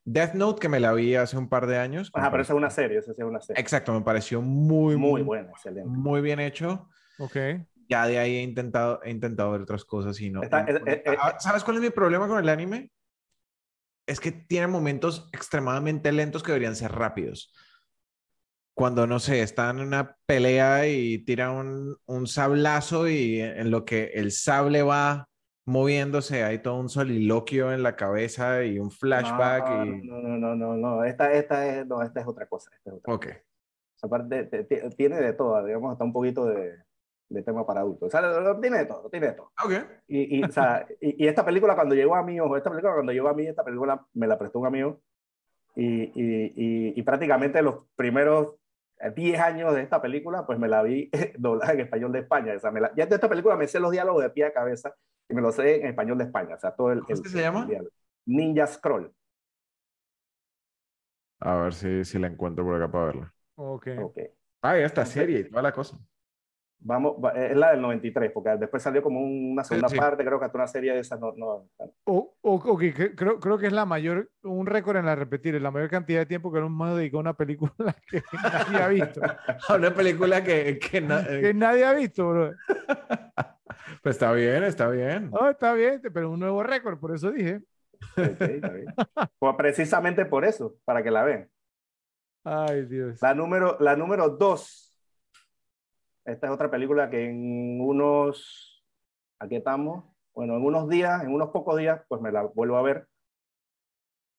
Death 0.04 0.34
Note, 0.34 0.60
que 0.60 0.68
me 0.68 0.80
la 0.80 0.92
vi 0.92 1.14
hace 1.14 1.38
un 1.38 1.48
par 1.48 1.66
de 1.66 1.78
años. 1.78 2.10
Ajá, 2.12 2.30
pero 2.30 2.42
esa 2.42 2.52
es 2.52 2.56
una 2.56 2.70
serie, 2.70 2.98
esa 2.98 3.12
es 3.12 3.18
una 3.18 3.40
serie. 3.40 3.60
Exacto, 3.60 3.92
me 3.92 4.02
pareció 4.02 4.42
muy, 4.42 4.96
muy, 4.96 5.22
buena, 5.22 5.50
excelente. 5.50 5.88
Muy 5.88 6.20
bien 6.20 6.40
hecho. 6.40 6.88
Ok. 7.18 7.36
Ya 7.88 8.06
de 8.06 8.18
ahí 8.18 8.36
he 8.36 8.42
intentado, 8.42 9.00
he 9.04 9.10
intentado 9.10 9.52
ver 9.52 9.62
otras 9.62 9.84
cosas 9.84 10.20
y 10.20 10.30
no. 10.30 10.42
Eh, 10.42 10.48
eh, 10.50 11.02
ah, 11.18 11.36
¿Sabes 11.38 11.62
cuál 11.62 11.76
es 11.76 11.82
mi 11.82 11.90
problema 11.90 12.26
con 12.26 12.38
el 12.38 12.48
anime? 12.48 12.90
Es 14.06 14.20
que 14.20 14.32
tiene 14.32 14.66
momentos 14.66 15.28
extremadamente 15.32 16.12
lentos 16.12 16.42
que 16.42 16.52
deberían 16.52 16.76
ser 16.76 16.92
rápidos 16.92 17.52
cuando, 18.74 19.06
no 19.06 19.18
sé, 19.18 19.42
están 19.42 19.78
en 19.78 19.88
una 19.88 20.16
pelea 20.26 20.88
y 20.88 21.18
tira 21.24 21.50
un, 21.50 21.96
un 22.06 22.26
sablazo 22.26 23.08
y 23.08 23.40
en 23.40 23.70
lo 23.70 23.84
que 23.84 24.12
el 24.14 24.32
sable 24.32 24.82
va 24.82 25.28
moviéndose, 25.64 26.42
hay 26.42 26.58
todo 26.58 26.80
un 26.80 26.88
soliloquio 26.88 27.72
en 27.72 27.82
la 27.82 27.96
cabeza 27.96 28.64
y 28.64 28.78
un 28.78 28.90
flashback. 28.90 29.68
No, 29.68 29.84
y... 29.84 30.06
no, 30.06 30.18
no, 30.20 30.36
no, 30.38 30.56
no, 30.56 30.76
no, 30.76 31.04
Esta, 31.04 31.32
esta, 31.32 31.66
es, 31.66 31.86
no, 31.86 32.02
esta 32.02 32.20
es 32.20 32.26
otra 32.26 32.46
cosa. 32.46 32.70
Esta 32.74 32.90
es 32.90 32.96
otra 32.96 33.14
ok. 33.14 33.26
Cosa. 33.26 33.40
Aparte, 34.04 34.44
tiene 34.96 35.20
de 35.20 35.32
todo, 35.34 35.64
digamos, 35.64 35.92
hasta 35.92 36.04
un 36.04 36.12
poquito 36.12 36.46
de, 36.46 36.76
de 37.32 37.42
tema 37.42 37.66
para 37.66 37.80
adultos. 37.80 38.08
O 38.08 38.10
sea, 38.10 38.60
tiene 38.60 38.78
de 38.78 38.86
todo, 38.86 39.08
tiene 39.10 39.28
de 39.28 39.32
todo. 39.32 39.52
Ok. 39.64 39.72
Y, 40.08 40.38
y, 40.38 40.44
o 40.44 40.50
sea, 40.50 40.86
y, 41.00 41.24
y, 41.24 41.28
esta 41.28 41.44
película 41.44 41.74
cuando 41.74 41.94
llegó 41.94 42.14
a 42.14 42.22
mí, 42.22 42.38
ojo, 42.40 42.56
esta 42.56 42.70
película 42.70 42.94
cuando 42.94 43.12
llegó 43.12 43.28
a 43.28 43.34
mí, 43.34 43.46
esta 43.46 43.64
película 43.64 44.04
me 44.14 44.26
la 44.26 44.38
prestó 44.38 44.58
un 44.58 44.66
amigo 44.66 45.00
y, 45.74 46.02
y, 46.14 46.92
y 46.94 47.02
prácticamente 47.02 47.62
los 47.62 47.86
primeros 47.96 48.56
10 49.14 49.40
años 49.40 49.74
de 49.74 49.82
esta 49.82 50.00
película, 50.00 50.46
pues 50.46 50.58
me 50.58 50.68
la 50.68 50.82
vi 50.82 51.10
doblada 51.38 51.72
en 51.72 51.80
español 51.80 52.12
de 52.12 52.20
España. 52.20 52.54
O 52.56 52.60
sea, 52.60 52.70
me 52.70 52.80
la, 52.80 52.92
ya 52.94 53.06
de 53.06 53.14
esta 53.14 53.28
película 53.28 53.56
me 53.56 53.66
sé 53.66 53.80
los 53.80 53.90
diálogos 53.90 54.22
de 54.22 54.30
pie 54.30 54.44
a 54.44 54.52
cabeza 54.52 54.94
y 55.28 55.34
me 55.34 55.42
los 55.42 55.54
sé 55.54 55.80
en 55.80 55.86
español 55.86 56.18
de 56.18 56.24
España. 56.24 56.54
O 56.54 56.58
sea, 56.58 56.74
todo 56.74 56.92
el. 56.92 57.02
¿Cómo 57.02 57.16
se 57.16 57.40
llama? 57.40 57.68
Ninja 58.26 58.66
Scroll. 58.66 59.12
A 61.40 61.56
ver 61.56 61.74
si, 61.74 62.04
si 62.04 62.18
la 62.18 62.28
encuentro 62.28 62.64
por 62.64 62.76
acá 62.76 62.90
para 62.90 63.06
verla. 63.06 63.34
Ok. 63.56 63.88
okay. 64.00 64.28
Ah, 64.62 64.78
ya 64.78 64.86
está 64.86 65.04
serie 65.04 65.40
y 65.40 65.50
toda 65.50 65.62
la 65.62 65.72
cosa. 65.72 65.98
Vamos, 66.84 67.14
va- 67.24 67.30
es 67.32 67.56
la 67.56 67.70
del 67.70 67.80
93, 67.80 68.32
porque 68.32 68.50
después 68.58 68.82
salió 68.82 69.02
como 69.02 69.20
una 69.20 69.62
segunda 69.62 69.88
sí. 69.88 69.96
parte, 69.96 70.24
creo 70.24 70.38
que 70.38 70.46
hasta 70.46 70.58
una 70.58 70.66
serie 70.66 70.92
de 70.92 70.98
esas. 71.00 71.20
No, 71.20 71.32
no, 71.36 71.68
O, 72.04 72.34
o- 72.40 72.54
ok, 72.54 72.80
cre- 72.82 73.14
creo, 73.16 73.38
creo 73.38 73.56
que 73.58 73.66
es 73.68 73.72
la 73.72 73.86
mayor, 73.86 74.30
un 74.42 74.66
récord 74.66 74.96
en 74.96 75.06
la 75.06 75.14
repetir, 75.14 75.54
es 75.54 75.62
la 75.62 75.70
mayor 75.70 75.88
cantidad 75.90 76.20
de 76.20 76.26
tiempo 76.26 76.52
que 76.52 76.58
un 76.58 76.64
humano 76.64 76.96
dedicó 76.96 77.18
a 77.18 77.20
una 77.20 77.34
película 77.34 77.72
que 78.10 78.22
nadie 78.42 78.82
ha 78.82 78.88
visto. 78.88 79.20
Una 79.76 79.94
película 79.94 80.42
que, 80.42 80.78
que 80.78 81.00
na- 81.00 81.24
Que 81.40 81.54
nadie 81.54 81.84
ha 81.84 81.92
visto, 81.92 82.28
bro. 82.28 82.52
pues 84.02 84.16
está 84.16 84.32
bien, 84.32 84.64
está 84.64 84.88
bien. 84.88 85.30
No, 85.30 85.48
está 85.50 85.74
bien, 85.74 86.00
pero 86.12 86.30
un 86.30 86.40
nuevo 86.40 86.62
récord, 86.62 86.98
por 86.98 87.14
eso 87.14 87.30
dije. 87.30 87.60
ok, 88.16 88.40
está 88.40 88.68
bien. 88.70 88.86
Pues 89.38 89.54
precisamente 89.56 90.24
por 90.26 90.44
eso, 90.44 90.74
para 90.84 91.02
que 91.02 91.10
la 91.10 91.22
vean. 91.22 91.48
Ay, 92.44 92.86
Dios. 92.86 93.22
La 93.22 93.34
número, 93.34 93.76
la 93.78 93.94
número 93.94 94.28
dos. 94.30 94.81
Esta 96.24 96.46
es 96.46 96.52
otra 96.52 96.70
película 96.70 97.10
que 97.10 97.24
en 97.28 97.80
unos, 97.80 98.84
aquí 99.38 99.56
estamos, 99.56 100.04
bueno, 100.34 100.56
en 100.56 100.64
unos 100.64 100.88
días, 100.88 101.22
en 101.24 101.32
unos 101.34 101.50
pocos 101.50 101.76
días, 101.78 102.00
pues 102.08 102.20
me 102.22 102.30
la 102.30 102.42
vuelvo 102.44 102.76
a 102.76 102.82
ver. 102.82 103.06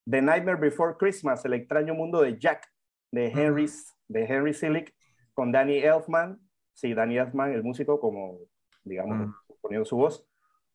The 0.09 0.21
Nightmare 0.21 0.59
Before 0.59 0.95
Christmas, 0.97 1.43
El 1.45 1.53
extraño 1.53 1.93
mundo 1.93 2.21
de 2.21 2.37
Jack, 2.39 2.67
de 3.11 3.27
Henry, 3.27 3.67
de 4.07 4.25
Henry 4.25 4.53
Selick, 4.53 4.93
con 5.33 5.51
Danny 5.51 5.77
Elfman. 5.79 6.39
Sí, 6.73 6.93
Danny 6.93 7.17
Elfman, 7.17 7.51
el 7.53 7.63
músico, 7.63 7.99
como, 7.99 8.39
digamos, 8.83 9.27
Mm. 9.27 9.33
poniendo 9.61 9.85
su 9.85 9.97
voz. 9.97 10.25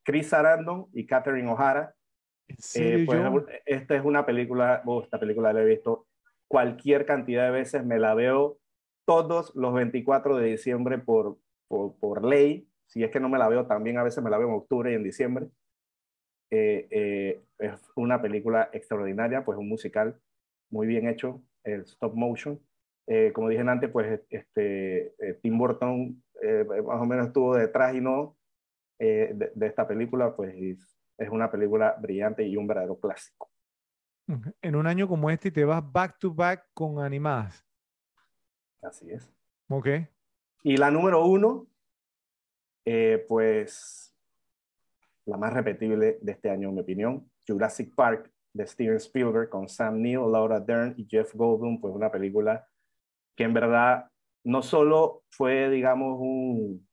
Chris 0.03 0.29
Sarandon 0.29 0.87
y 0.93 1.05
Catherine 1.05 1.49
O'Hara. 1.51 1.93
¿En 2.47 2.55
Eh, 3.01 3.03
pues, 3.05 3.19
John? 3.21 3.45
esta 3.65 3.95
es 3.95 4.03
una 4.03 4.25
película, 4.25 4.81
oh, 4.85 5.03
esta 5.03 5.19
película 5.19 5.53
la 5.53 5.61
he 5.61 5.65
visto 5.65 6.07
cualquier 6.47 7.05
cantidad 7.05 7.45
de 7.45 7.51
veces, 7.51 7.85
me 7.85 7.99
la 7.99 8.15
veo 8.15 8.57
todos 9.09 9.55
los 9.55 9.73
24 9.73 10.37
de 10.37 10.49
diciembre 10.51 10.99
por, 10.99 11.39
por, 11.67 11.97
por 11.97 12.23
ley, 12.23 12.69
si 12.85 13.03
es 13.03 13.09
que 13.09 13.19
no 13.19 13.27
me 13.27 13.39
la 13.39 13.49
veo 13.49 13.65
también, 13.65 13.97
a 13.97 14.03
veces 14.03 14.23
me 14.23 14.29
la 14.29 14.37
veo 14.37 14.49
en 14.49 14.53
octubre 14.53 14.91
y 14.91 14.93
en 14.93 15.03
diciembre. 15.03 15.47
Eh, 16.51 16.87
eh, 16.91 17.43
es 17.57 17.73
una 17.95 18.21
película 18.21 18.69
extraordinaria, 18.71 19.43
pues 19.43 19.57
un 19.57 19.67
musical 19.67 20.21
muy 20.69 20.85
bien 20.85 21.07
hecho, 21.07 21.41
el 21.63 21.81
stop 21.81 22.13
motion. 22.13 22.59
Eh, 23.07 23.31
como 23.33 23.49
dije 23.49 23.61
antes, 23.61 23.89
pues 23.89 24.21
este, 24.29 25.07
eh, 25.17 25.39
Tim 25.41 25.57
Burton 25.57 26.23
eh, 26.43 26.63
más 26.85 27.01
o 27.01 27.05
menos 27.07 27.25
estuvo 27.25 27.55
detrás 27.55 27.95
y 27.95 28.01
no 28.01 28.37
eh, 28.99 29.31
de, 29.33 29.51
de 29.55 29.65
esta 29.65 29.87
película, 29.87 30.35
pues 30.35 30.53
es, 30.55 31.29
una 31.31 31.49
película 31.49 31.95
brillante 31.99 32.45
y 32.45 32.55
un 32.55 32.67
verdadero 32.67 32.99
clásico. 32.99 33.49
En 34.61 34.75
un 34.75 34.85
año 34.85 35.07
como 35.07 35.31
este 35.31 35.47
y 35.47 35.51
te 35.51 35.65
vas 35.65 35.81
back 35.91 36.19
to 36.19 36.31
back 36.31 36.67
con 36.75 36.99
animadas. 36.99 37.65
Así 38.81 39.09
es. 39.11 39.31
Ok. 39.69 39.87
Y 40.63 40.77
la 40.77 40.91
número 40.91 41.25
uno, 41.25 41.67
eh, 42.85 43.25
pues 43.27 44.13
la 45.25 45.37
más 45.37 45.53
repetible 45.53 46.17
de 46.21 46.31
este 46.31 46.49
año, 46.49 46.69
en 46.69 46.75
mi 46.75 46.81
opinión, 46.81 47.29
Jurassic 47.47 47.93
Park 47.93 48.31
de 48.53 48.65
Steven 48.65 48.95
Spielberg 48.95 49.49
con 49.49 49.69
Sam 49.69 50.01
Neill, 50.01 50.31
Laura 50.31 50.59
Dern 50.59 50.95
y 50.97 51.05
Jeff 51.07 51.35
Goldblum, 51.35 51.79
pues 51.79 51.93
una 51.93 52.11
película 52.11 52.67
que 53.35 53.43
en 53.43 53.53
verdad 53.53 54.09
no 54.43 54.61
solo 54.63 55.23
fue, 55.29 55.69
digamos, 55.69 56.17
un, 56.19 56.87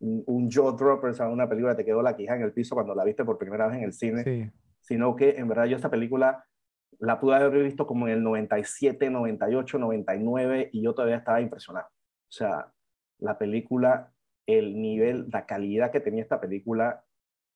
un, 0.00 0.24
un 0.26 0.50
jaw 0.50 0.72
dropper, 0.72 1.10
o 1.10 1.14
sea, 1.14 1.28
una 1.28 1.48
película 1.48 1.74
que 1.76 1.82
te 1.82 1.86
quedó 1.86 2.02
la 2.02 2.16
quija 2.16 2.34
en 2.34 2.42
el 2.42 2.52
piso 2.52 2.74
cuando 2.74 2.94
la 2.94 3.04
viste 3.04 3.24
por 3.24 3.38
primera 3.38 3.68
vez 3.68 3.76
en 3.78 3.84
el 3.84 3.92
cine, 3.92 4.24
Sí. 4.24 4.50
sino 4.80 5.14
que 5.14 5.30
en 5.36 5.46
verdad 5.48 5.66
yo 5.66 5.76
esta 5.76 5.90
película 5.90 6.44
la 6.98 7.20
pude 7.20 7.36
haber 7.36 7.62
visto 7.64 7.86
como 7.86 8.08
en 8.08 8.14
el 8.14 8.22
97, 8.22 9.10
98, 9.10 9.78
99 9.78 10.70
y 10.72 10.82
yo 10.82 10.94
todavía 10.94 11.16
estaba 11.18 11.40
impresionado. 11.40 11.86
O 11.88 12.32
sea, 12.32 12.72
la 13.18 13.38
película, 13.38 14.12
el 14.46 14.80
nivel, 14.80 15.28
la 15.32 15.46
calidad 15.46 15.90
que 15.92 16.00
tenía 16.00 16.22
esta 16.22 16.40
película 16.40 17.04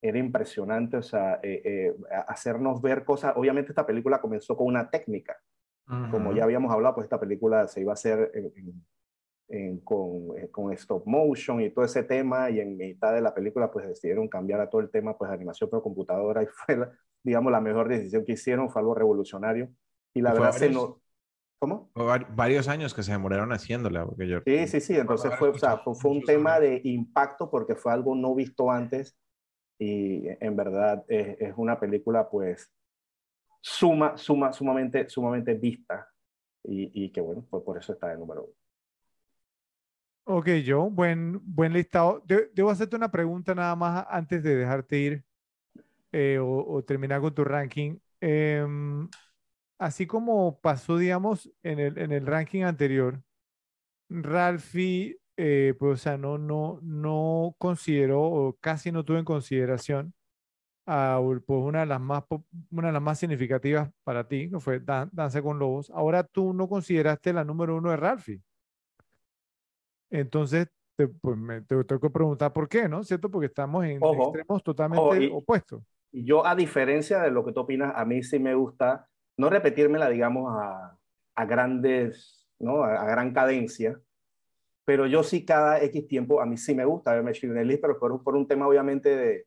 era 0.03 0.19
impresionante, 0.19 0.97
o 0.97 1.03
sea, 1.03 1.41
eh, 1.43 1.63
eh, 1.65 1.95
hacernos 2.29 2.83
ver 2.83 3.05
cosas. 3.05 3.35
Obviamente 3.37 3.71
esta 3.73 3.87
película 3.87 4.21
comenzó 4.21 4.57
con 4.57 4.67
una 4.69 4.91
técnica, 4.91 5.37
como 6.09 6.33
Ujú. 6.33 6.35
ya 6.35 6.45
habíamos 6.45 6.73
hablado, 6.73 6.97
pues 6.97 7.05
esta 7.07 7.21
película 7.21 7.69
se 7.69 7.81
iba 7.81 7.93
a 7.93 7.95
hacer 7.95 8.31
en- 8.35 8.53
en- 8.57 8.87
en- 9.49 9.81
con, 9.81 10.39
eh, 10.39 10.51
con 10.51 10.73
stop 10.75 11.07
motion 11.07 11.61
y 11.61 11.71
todo 11.71 11.85
ese 11.85 12.03
tema, 12.05 12.51
y 12.51 12.61
en 12.61 12.77
mitad 12.77 13.13
de 13.15 13.21
la 13.21 13.35
película 13.35 13.71
pues 13.71 13.87
decidieron 13.89 14.29
cambiar 14.29 14.61
a 14.61 14.71
todo 14.71 14.81
el 14.81 14.91
tema 14.91 15.17
pues 15.19 15.31
de 15.31 15.37
animación 15.37 15.71
por 15.71 15.83
computadora 15.83 16.43
y 16.43 16.47
fue, 16.47 16.77
la- 16.77 16.93
digamos, 17.23 17.53
la 17.53 17.61
mejor 17.61 17.89
decisión 17.89 18.25
que 18.25 18.33
hicieron, 18.33 18.71
fue 18.71 18.81
algo 18.83 18.95
revolucionario. 18.95 19.71
Y 20.15 20.21
la 20.23 20.33
verdad 20.33 20.53
se 20.53 20.71
no... 20.71 21.01
¿Cómo? 21.59 21.91
Varios 21.95 22.69
años 22.69 22.95
que 22.95 23.03
se 23.03 23.13
demoraron 23.13 23.53
haciéndola, 23.53 24.05
porque 24.05 24.29
yo... 24.29 24.41
Sí, 24.45 24.67
sí, 24.67 24.81
sí, 24.81 24.97
entonces 24.97 25.33
fue, 25.37 25.51
o 25.51 25.59
sea, 25.59 25.79
fue, 25.79 25.95
fue 25.95 26.11
un 26.11 26.23
tema 26.25 26.59
de 26.59 26.81
impacto 26.85 27.49
porque 27.51 27.77
fue 27.77 27.93
algo 27.93 28.15
no 28.17 28.35
visto 28.35 28.71
antes 28.71 29.17
y 29.79 30.25
en 30.41 30.57
verdad 30.57 31.05
es, 31.09 31.41
es 31.41 31.55
una 31.57 31.79
película 31.79 32.29
pues 32.29 32.71
suma, 33.61 34.17
suma, 34.17 34.53
sumamente, 34.53 35.09
sumamente 35.09 35.55
vista 35.55 36.09
y, 36.65 37.05
y 37.07 37.13
que 37.13 37.21
bueno, 37.21 37.47
pues 37.51 37.63
por 37.65 37.79
eso 37.79 37.93
está 37.93 38.09
de 38.09 38.19
número 38.19 38.45
uno. 38.45 38.55
Ok, 40.25 40.49
Joe, 40.65 40.89
buen, 40.91 41.41
buen 41.45 41.73
listado. 41.73 42.23
De- 42.25 42.49
debo 42.55 42.71
hacerte 42.71 42.97
una 42.97 43.11
pregunta 43.11 43.55
nada 43.55 43.75
más 43.77 44.07
antes 44.09 44.43
de 44.43 44.57
dejarte 44.57 44.99
ir 44.99 45.25
eh, 46.13 46.39
o, 46.39 46.47
o 46.75 46.85
terminar 46.85 47.21
con 47.21 47.35
tu 47.35 47.45
ranking. 47.45 47.99
Em, 48.21 49.09
así 49.79 50.07
como 50.07 50.61
pasó, 50.61 50.99
digamos, 50.99 51.51
en 51.63 51.79
el, 51.81 51.99
en 51.99 52.13
el 52.13 52.27
ranking 52.27 52.63
anterior, 52.65 53.23
Ralphie, 54.09 55.19
eh, 55.37 55.75
pues, 55.79 55.93
o 56.01 56.03
sea, 56.03 56.19
no, 56.19 56.39
no, 56.39 56.79
no 56.83 57.55
consideró 57.59 58.23
o 58.23 58.57
casi 58.61 58.93
no 58.93 59.05
tuvo 59.05 59.19
en 59.19 59.25
consideración 59.25 60.15
a 60.87 61.21
pues, 61.47 61.61
una 61.63 61.81
de 61.81 61.87
las 61.87 62.01
más, 62.01 62.25
una 62.71 62.89
de 62.89 62.93
las 62.95 63.03
más 63.03 63.19
significativas 63.21 63.91
para 64.05 64.29
ti, 64.29 64.51
que 64.51 64.61
fue 64.61 64.81
Dan- 64.81 65.11
Danza 65.13 65.43
con 65.43 65.59
Lobos. 65.59 65.91
Ahora 65.91 66.25
tú 66.25 66.55
no 66.55 66.69
consideraste 66.69 67.33
la 67.33 67.45
número 67.45 67.77
uno 67.77 67.91
de 67.91 67.97
Ralphie. 67.97 68.43
Entonces, 70.11 70.69
te, 70.97 71.09
pues, 71.09 71.37
me, 71.39 71.63
te 71.63 71.83
tengo 71.85 72.01
que 72.01 72.11
preguntar 72.11 72.53
por 72.53 72.69
qué, 72.69 72.89
¿no? 72.89 73.03
¿Cierto? 73.05 73.31
Porque 73.31 73.47
estamos 73.47 73.85
en 73.85 74.01
Ojo, 74.01 74.13
extremos 74.13 74.63
totalmente 74.63 75.19
y- 75.25 75.29
opuestos. 75.31 75.83
Yo, 76.13 76.47
a 76.47 76.55
diferencia 76.55 77.21
de 77.21 77.31
lo 77.31 77.45
que 77.45 77.53
tú 77.53 77.61
opinas, 77.61 77.93
a 77.97 78.05
mí 78.05 78.23
sí 78.23 78.39
me 78.39 78.55
gusta 78.55 79.09
no 79.39 79.49
repetírmela, 79.49 80.09
digamos, 80.11 80.53
a, 80.55 80.97
a 81.37 81.45
grandes, 81.47 82.47
¿no? 82.59 82.85
A, 82.85 83.01
a 83.03 83.07
gran 83.07 83.33
cadencia, 83.33 83.99
pero 84.85 85.07
yo 85.07 85.23
sí 85.23 85.45
cada 85.45 85.81
X 85.83 86.07
tiempo, 86.07 86.41
a 86.41 86.47
mí 86.47 86.57
sí 86.59 86.75
me 86.75 86.85
gusta 86.85 87.15
verme 87.15 87.33
Schindler's 87.33 87.67
List, 87.67 87.81
pero 87.81 87.99
por, 87.99 88.13
un- 88.13 88.23
por 88.23 88.37
un 88.37 88.47
tema 88.47 88.69
obviamente 88.69 89.17
de, 89.17 89.47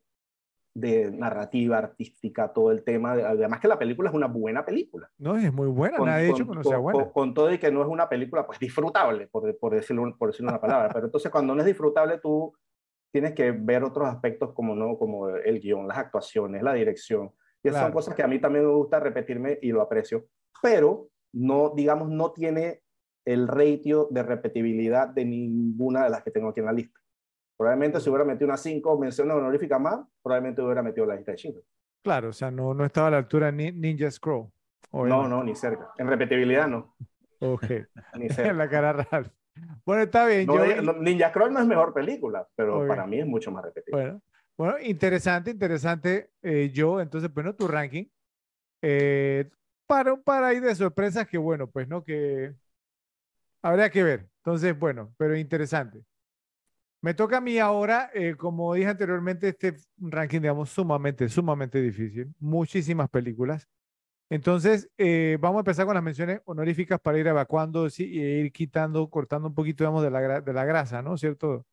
de 0.74 1.12
narrativa 1.12 1.78
artística, 1.78 2.52
todo 2.52 2.72
el 2.72 2.84
tema, 2.84 3.16
de- 3.16 3.24
además 3.26 3.60
que 3.60 3.68
la 3.68 3.78
película 3.78 4.10
es 4.10 4.16
una 4.16 4.28
buena 4.28 4.66
película. 4.66 5.10
No, 5.20 5.38
es 5.38 5.54
muy 5.54 5.68
buena. 5.68 5.98
Con, 5.98 6.08
Nadie 6.10 6.24
ha 6.30 6.34
dicho 6.34 6.46
con- 6.46 6.54
que 6.56 6.58
no 6.58 6.64
sea 6.64 6.74
con- 6.78 6.84
buena. 6.84 7.04
con- 7.04 7.12
con 7.14 7.34
todo 7.36 7.54
y 7.54 7.58
que 7.60 7.72
no 7.72 7.82
es 7.84 7.88
una 7.88 8.10
película 8.10 8.46
pues 8.48 8.58
disfrutable, 8.60 9.28
por, 9.28 9.56
por, 9.60 9.74
decirlo, 9.76 10.16
por 10.18 10.30
decirlo 10.32 10.50
una 10.52 10.60
palabra, 10.60 10.90
pero 10.92 11.06
entonces 11.06 11.32
cuando 11.32 11.54
no 11.54 11.62
es 11.62 11.68
disfrutable 11.68 12.18
tú 12.18 12.54
tienes 13.16 13.34
que 13.34 13.50
ver 13.52 13.82
otros 13.86 14.10
aspectos 14.10 14.52
como, 14.54 14.76
¿no? 14.76 14.98
como 14.98 15.30
el 15.30 15.62
guion, 15.62 15.88
las 15.88 15.98
actuaciones, 16.00 16.62
la 16.62 16.74
dirección. 16.74 17.32
Y 17.64 17.70
esas 17.70 17.80
son 17.80 17.92
Claro. 17.92 17.94
cosas 17.94 18.14
que 18.14 18.24
a 18.24 18.28
mí 18.28 18.40
también 18.40 18.66
me 18.66 18.74
gusta 18.74 19.00
repetirme 19.00 19.58
y 19.62 19.72
lo 19.72 19.82
aprecio, 19.82 20.26
pero 20.62 21.08
no, 21.32 21.72
digamos, 21.74 22.10
no 22.10 22.34
tiene 22.34 22.82
el 23.24 23.48
ratio 23.48 24.10
de 24.12 24.22
repetibilidad 24.22 25.08
de 25.08 25.24
ninguna 25.24 26.04
de 26.04 26.10
las 26.10 26.24
que 26.24 26.32
tengo 26.32 26.50
aquí 26.50 26.60
en 26.60 26.66
la 26.66 26.74
lista. 26.74 27.00
Probablemente 27.58 28.02
si 28.02 28.10
hubiera 28.10 28.26
metido 28.26 28.48
unas 28.48 28.62
cinco 28.62 29.00
menciones 29.00 29.34
honoríficas 29.34 29.80
más, 29.80 30.02
probablemente 30.22 30.62
hubiera 30.62 30.84
metido 30.84 31.06
la 31.06 31.16
lista 31.16 31.32
de 31.32 31.38
Schindler. 31.38 31.64
Claro, 32.04 32.30
o 32.30 32.34
sea, 32.34 32.52
no, 32.52 32.74
no 32.74 32.84
estaba 32.84 33.08
a 33.08 33.12
la 33.12 33.18
altura 33.20 33.50
Ni- 33.50 33.72
Ninja 33.72 34.12
Scroll. 34.12 34.48
No, 34.92 35.00
obviamente. 35.00 35.30
no, 35.30 35.44
ni 35.46 35.56
cerca. 35.56 35.90
En 35.98 36.08
repetibilidad 36.08 36.68
no, 36.68 36.96
Ok. 37.40 37.64
ni 38.20 38.28
cerca. 38.30 38.52
En 38.52 38.58
la 38.58 38.70
cara 38.70 38.92
Ralph. 38.92 39.30
Bueno, 39.86 40.04
está 40.04 40.26
bien. 40.26 40.48
No, 40.48 40.66
yo- 40.66 40.82
no, 40.82 40.94
Ninja 40.94 41.30
Scroll 41.30 41.54
no 41.54 41.60
es 41.60 41.68
mejor 41.68 41.94
película, 41.94 42.48
pero 42.56 42.88
para 42.88 43.06
mí 43.08 43.20
es 43.20 43.26
mucho 43.28 43.52
más 43.52 43.64
repetible. 43.64 44.02
Bueno, 44.02 44.22
bueno, 44.58 44.80
interesante, 44.80 45.52
interesante. 45.52 46.32
eh, 46.42 46.72
yo, 46.74 47.00
entonces, 47.02 47.34
bueno, 47.34 47.56
tu 47.56 47.68
ranking. 47.68 48.06
Eh, 48.82 49.50
para, 49.88 50.16
para 50.18 50.48
ahí 50.48 50.60
de 50.60 50.74
sorpresas 50.76 51.28
que, 51.28 51.38
bueno, 51.38 51.68
pues, 51.68 51.88
¿no? 51.88 52.04
Que 52.04 52.54
habría 53.62 53.90
que 53.90 54.04
ver. 54.04 54.28
Entonces, 54.38 54.78
bueno, 54.78 55.14
pero 55.18 55.36
interesante. 55.36 56.04
Me 57.02 57.14
toca 57.14 57.38
a 57.38 57.42
mí 57.42 57.60
ahora, 57.60 58.10
eh, 58.14 58.36
como 58.36 58.74
dije 58.74 58.88
anteriormente, 58.90 59.50
este 59.50 59.76
ranking, 59.98 60.42
digamos, 60.42 60.70
sumamente, 60.70 61.30
sumamente 61.30 61.80
difícil. 61.82 62.34
Muchísimas 62.40 63.10
películas. 63.10 63.68
Entonces, 64.36 64.90
eh, 64.98 65.38
vamos 65.40 65.60
a 65.60 65.62
empezar 65.62 65.86
con 65.86 65.94
las 65.96 66.04
menciones 66.04 66.42
honoríficas 66.44 67.00
para 67.00 67.18
ir 67.18 67.26
evacuando 67.26 67.90
sí, 67.90 68.04
y 68.04 68.20
ir 68.20 68.52
quitando, 68.52 69.10
cortando 69.10 69.48
un 69.48 69.56
poquito, 69.56 69.86
digamos, 69.86 70.04
de 70.04 70.12
la, 70.12 70.42
de 70.42 70.54
la 70.54 70.66
grasa, 70.66 71.02
¿no? 71.02 71.18
¿Cierto? 71.18 71.66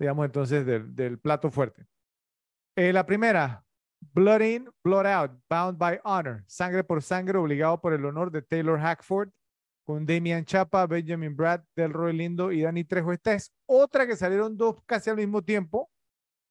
Digamos, 0.00 0.26
entonces, 0.26 0.66
del, 0.66 1.20
plato 1.20 1.52
fuerte. 1.52 1.86
Eh, 2.74 2.92
la 2.92 3.06
primera, 3.06 3.64
Blood 4.12 4.40
In, 4.40 4.70
Blood 4.82 5.06
Out, 5.06 5.40
Bound 5.48 5.78
by 5.78 6.00
Honor, 6.02 6.42
Sangre 6.48 6.82
por 6.82 7.00
Sangre, 7.00 7.38
obligado 7.38 7.80
por 7.80 7.92
el 7.92 8.04
honor 8.04 8.32
de 8.32 8.42
Taylor 8.42 8.80
Hackford. 8.80 9.30
con 9.84 10.04
Damian 10.04 10.44
Chapa, 10.44 10.88
Benjamin 10.88 11.36
Brad, 11.36 11.60
Delroy 11.76 12.12
Lindo 12.12 12.50
y 12.50 12.62
Dani 12.62 12.82
Trejo. 12.82 13.12
Esta 13.12 13.34
es 13.34 13.52
otra 13.66 14.04
que 14.04 14.16
salieron 14.16 14.56
dos 14.56 14.82
casi 14.84 15.10
al 15.10 15.16
mismo 15.16 15.42
tiempo, 15.42 15.88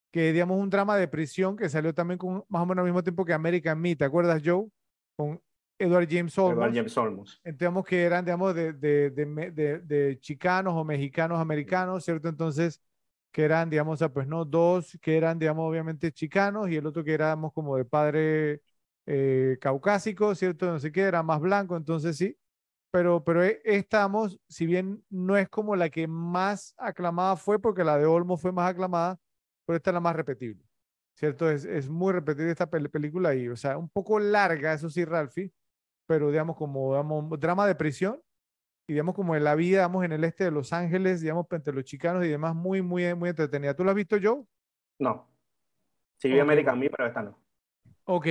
que 0.10 0.32
digamos 0.32 0.58
un 0.58 0.70
drama 0.70 0.96
de 0.96 1.10
prisión 1.10 1.58
que 1.58 1.68
salió 1.68 1.94
también 1.94 2.18
con 2.18 2.46
más 2.48 2.62
o 2.62 2.66
menos 2.66 2.84
al 2.84 2.86
mismo 2.86 3.04
tiempo 3.04 3.26
que 3.26 3.34
American 3.34 3.82
Me. 3.82 3.94
¿Te 3.98 4.06
acuerdas, 4.06 4.42
Joe? 4.46 4.70
Con 5.16 5.42
Edward 5.80 6.08
James 6.10 6.38
Olmos. 6.38 6.58
Edward 6.58 6.76
James 6.76 6.98
Olmos. 6.98 7.42
Entendemos 7.44 7.86
que 7.86 8.04
eran, 8.04 8.26
digamos, 8.26 8.56
de, 8.56 8.74
de, 8.74 9.10
de, 9.10 9.80
de, 9.80 10.20
chicanos 10.20 10.74
o 10.76 10.84
mexicanos 10.84 11.40
americanos, 11.40 12.04
¿cierto? 12.06 12.30
Entonces, 12.30 12.82
que 13.32 13.44
eran, 13.44 13.70
digamos, 13.70 14.00
pues 14.14 14.28
no, 14.28 14.46
dos 14.46 14.98
que 15.02 15.18
eran, 15.18 15.40
digamos, 15.40 15.70
obviamente 15.70 16.12
chicanos 16.12 16.70
y 16.70 16.78
el 16.78 16.86
otro 16.86 17.04
que 17.04 17.14
éramos 17.14 17.52
como 17.54 17.76
de 17.78 17.86
padre 17.86 18.62
eh, 19.06 19.58
caucásico, 19.60 20.36
¿cierto? 20.36 20.68
No 20.68 20.80
sé 20.80 20.92
qué, 20.92 21.02
era 21.02 21.24
más 21.24 21.42
blanco, 21.42 21.76
entonces 21.76 22.16
sí. 22.18 22.38
Pero, 22.92 23.24
pero 23.24 23.44
e, 23.44 23.62
estamos, 23.66 24.40
si 24.48 24.66
bien 24.68 25.04
no 25.10 25.36
es 25.38 25.50
como 25.50 25.76
la 25.76 25.90
que 25.90 26.08
más 26.08 26.76
aclamada 26.78 27.36
fue, 27.36 27.60
porque 27.60 27.84
la 27.84 27.98
de 27.98 28.06
Olmo 28.06 28.38
fue 28.38 28.52
más 28.52 28.70
aclamada, 28.70 29.20
pero 29.66 29.78
esta 29.78 29.90
es 29.90 29.94
la 29.96 30.00
más 30.00 30.16
repetible, 30.16 30.64
¿cierto? 31.16 31.50
Es, 31.50 31.66
es 31.66 31.90
muy 31.90 32.14
repetida 32.14 32.50
esta 32.52 32.70
película 32.70 33.36
y, 33.36 33.48
o 33.50 33.56
sea, 33.56 33.78
un 33.78 33.90
poco 33.90 34.20
larga, 34.20 34.74
eso 34.74 34.90
sí, 34.90 35.06
Ralphie, 35.06 35.52
pero 36.06 36.30
digamos 36.30 36.56
como 36.58 36.94
digamos, 36.94 37.40
drama 37.40 37.68
de 37.68 37.76
prisión 37.76 38.22
y 38.88 38.94
digamos 38.94 39.16
como 39.16 39.36
en 39.36 39.44
la 39.44 39.56
vida, 39.56 39.80
digamos, 39.80 40.04
en 40.04 40.12
el 40.12 40.24
este 40.24 40.46
de 40.46 40.52
Los 40.52 40.74
Ángeles, 40.74 41.22
digamos, 41.22 41.46
entre 41.52 41.74
los 41.74 41.86
chicanos 41.86 42.26
y 42.26 42.30
demás, 42.30 42.54
muy, 42.56 42.82
muy, 42.82 43.14
muy 43.16 43.30
entretenida. 43.30 43.74
¿Tú 43.76 43.84
la 43.84 43.92
has 43.92 43.96
visto, 43.96 44.18
Joe? 44.22 44.44
No. 45.00 45.30
Sí, 46.18 46.30
vi 46.30 46.40
American 46.40 46.80
Me, 46.80 46.90
pero 46.90 47.08
esta 47.08 47.22
no. 47.24 47.40
Ok. 48.06 48.28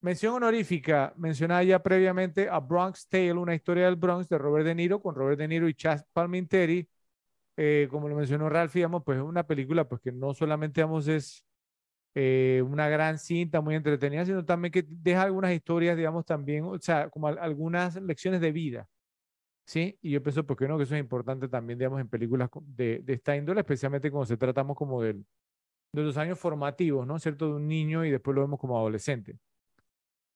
Mención 0.00 0.34
honorífica, 0.34 1.14
mencionada 1.16 1.62
ya 1.62 1.82
previamente 1.82 2.48
a 2.48 2.58
Bronx 2.60 3.08
Tale, 3.08 3.32
una 3.32 3.54
historia 3.54 3.86
del 3.86 3.96
Bronx 3.96 4.28
de 4.28 4.36
Robert 4.36 4.66
De 4.66 4.74
Niro, 4.74 5.00
con 5.00 5.14
Robert 5.14 5.38
De 5.38 5.48
Niro 5.48 5.66
y 5.66 5.74
Chas 5.74 6.04
Palminteri. 6.12 6.86
Eh, 7.56 7.88
como 7.90 8.08
lo 8.08 8.16
mencionó 8.16 8.48
Ralph, 8.48 8.74
digamos, 8.74 9.02
pues 9.04 9.18
es 9.18 9.24
una 9.24 9.46
película 9.46 9.88
pues 9.88 10.00
que 10.02 10.12
no 10.12 10.34
solamente, 10.34 10.80
digamos, 10.80 11.08
es 11.08 11.44
eh, 12.14 12.62
una 12.66 12.88
gran 12.88 13.18
cinta 13.18 13.60
muy 13.60 13.74
entretenida, 13.74 14.24
sino 14.24 14.44
también 14.44 14.72
que 14.72 14.84
deja 14.88 15.22
algunas 15.22 15.52
historias, 15.52 15.96
digamos, 15.96 16.24
también, 16.24 16.64
o 16.64 16.78
sea, 16.78 17.10
como 17.10 17.28
algunas 17.28 17.96
lecciones 17.96 18.40
de 18.40 18.52
vida. 18.52 18.88
¿Sí? 19.66 19.98
Y 20.02 20.10
yo 20.10 20.22
pienso, 20.22 20.44
¿por 20.46 20.56
qué 20.58 20.68
no? 20.68 20.76
Que 20.76 20.84
eso 20.84 20.94
es 20.94 21.00
importante 21.00 21.48
también, 21.48 21.78
digamos, 21.78 22.00
en 22.00 22.08
películas 22.08 22.50
de, 22.62 23.00
de 23.02 23.12
esta 23.14 23.34
índole, 23.34 23.60
especialmente 23.60 24.10
cuando 24.10 24.26
se 24.26 24.36
tratamos 24.36 24.76
como 24.76 25.02
del, 25.02 25.24
de 25.94 26.02
los 26.02 26.16
años 26.18 26.38
formativos, 26.38 27.06
¿no? 27.06 27.18
¿Cierto? 27.18 27.46
De 27.48 27.54
un 27.54 27.66
niño 27.66 28.04
y 28.04 28.10
después 28.10 28.34
lo 28.34 28.42
vemos 28.42 28.60
como 28.60 28.76
adolescente. 28.76 29.38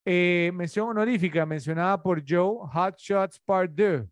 Eh, 0.05 0.51
mención 0.55 0.89
honorífica 0.89 1.45
mencionada 1.45 2.03
por 2.03 2.23
Joe, 2.27 2.67
Hot 2.73 2.97
Shots 2.97 3.41
Part 3.41 3.73
2, 3.73 4.07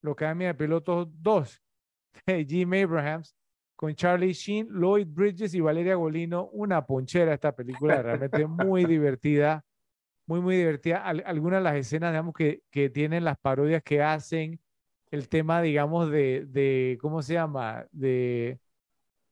lo 0.00 0.16
que 0.16 0.24
Academia 0.24 0.48
de 0.48 0.54
Pilotos 0.54 1.08
2, 1.10 1.62
de 2.26 2.44
Jim 2.46 2.72
Abrahams, 2.72 3.36
con 3.82 3.96
Charlie 3.96 4.32
Sheen, 4.32 4.68
Lloyd 4.68 5.08
Bridges 5.08 5.54
y 5.54 5.60
Valeria 5.60 5.96
Golino, 5.96 6.50
una 6.52 6.86
ponchera 6.86 7.34
esta 7.34 7.50
película, 7.50 8.00
realmente 8.00 8.46
muy 8.46 8.84
divertida, 8.84 9.64
muy, 10.24 10.40
muy 10.40 10.56
divertida. 10.56 11.04
algunas 11.04 11.58
de 11.58 11.64
las 11.64 11.74
escenas, 11.74 12.12
digamos, 12.12 12.32
que, 12.32 12.62
que 12.70 12.90
tienen 12.90 13.24
las 13.24 13.36
parodias 13.38 13.82
que 13.82 14.00
hacen, 14.00 14.60
el 15.10 15.28
tema, 15.28 15.60
digamos, 15.62 16.12
de, 16.12 16.46
de 16.46 16.96
¿cómo 17.00 17.22
se 17.22 17.32
llama? 17.32 17.84
De 17.90 18.60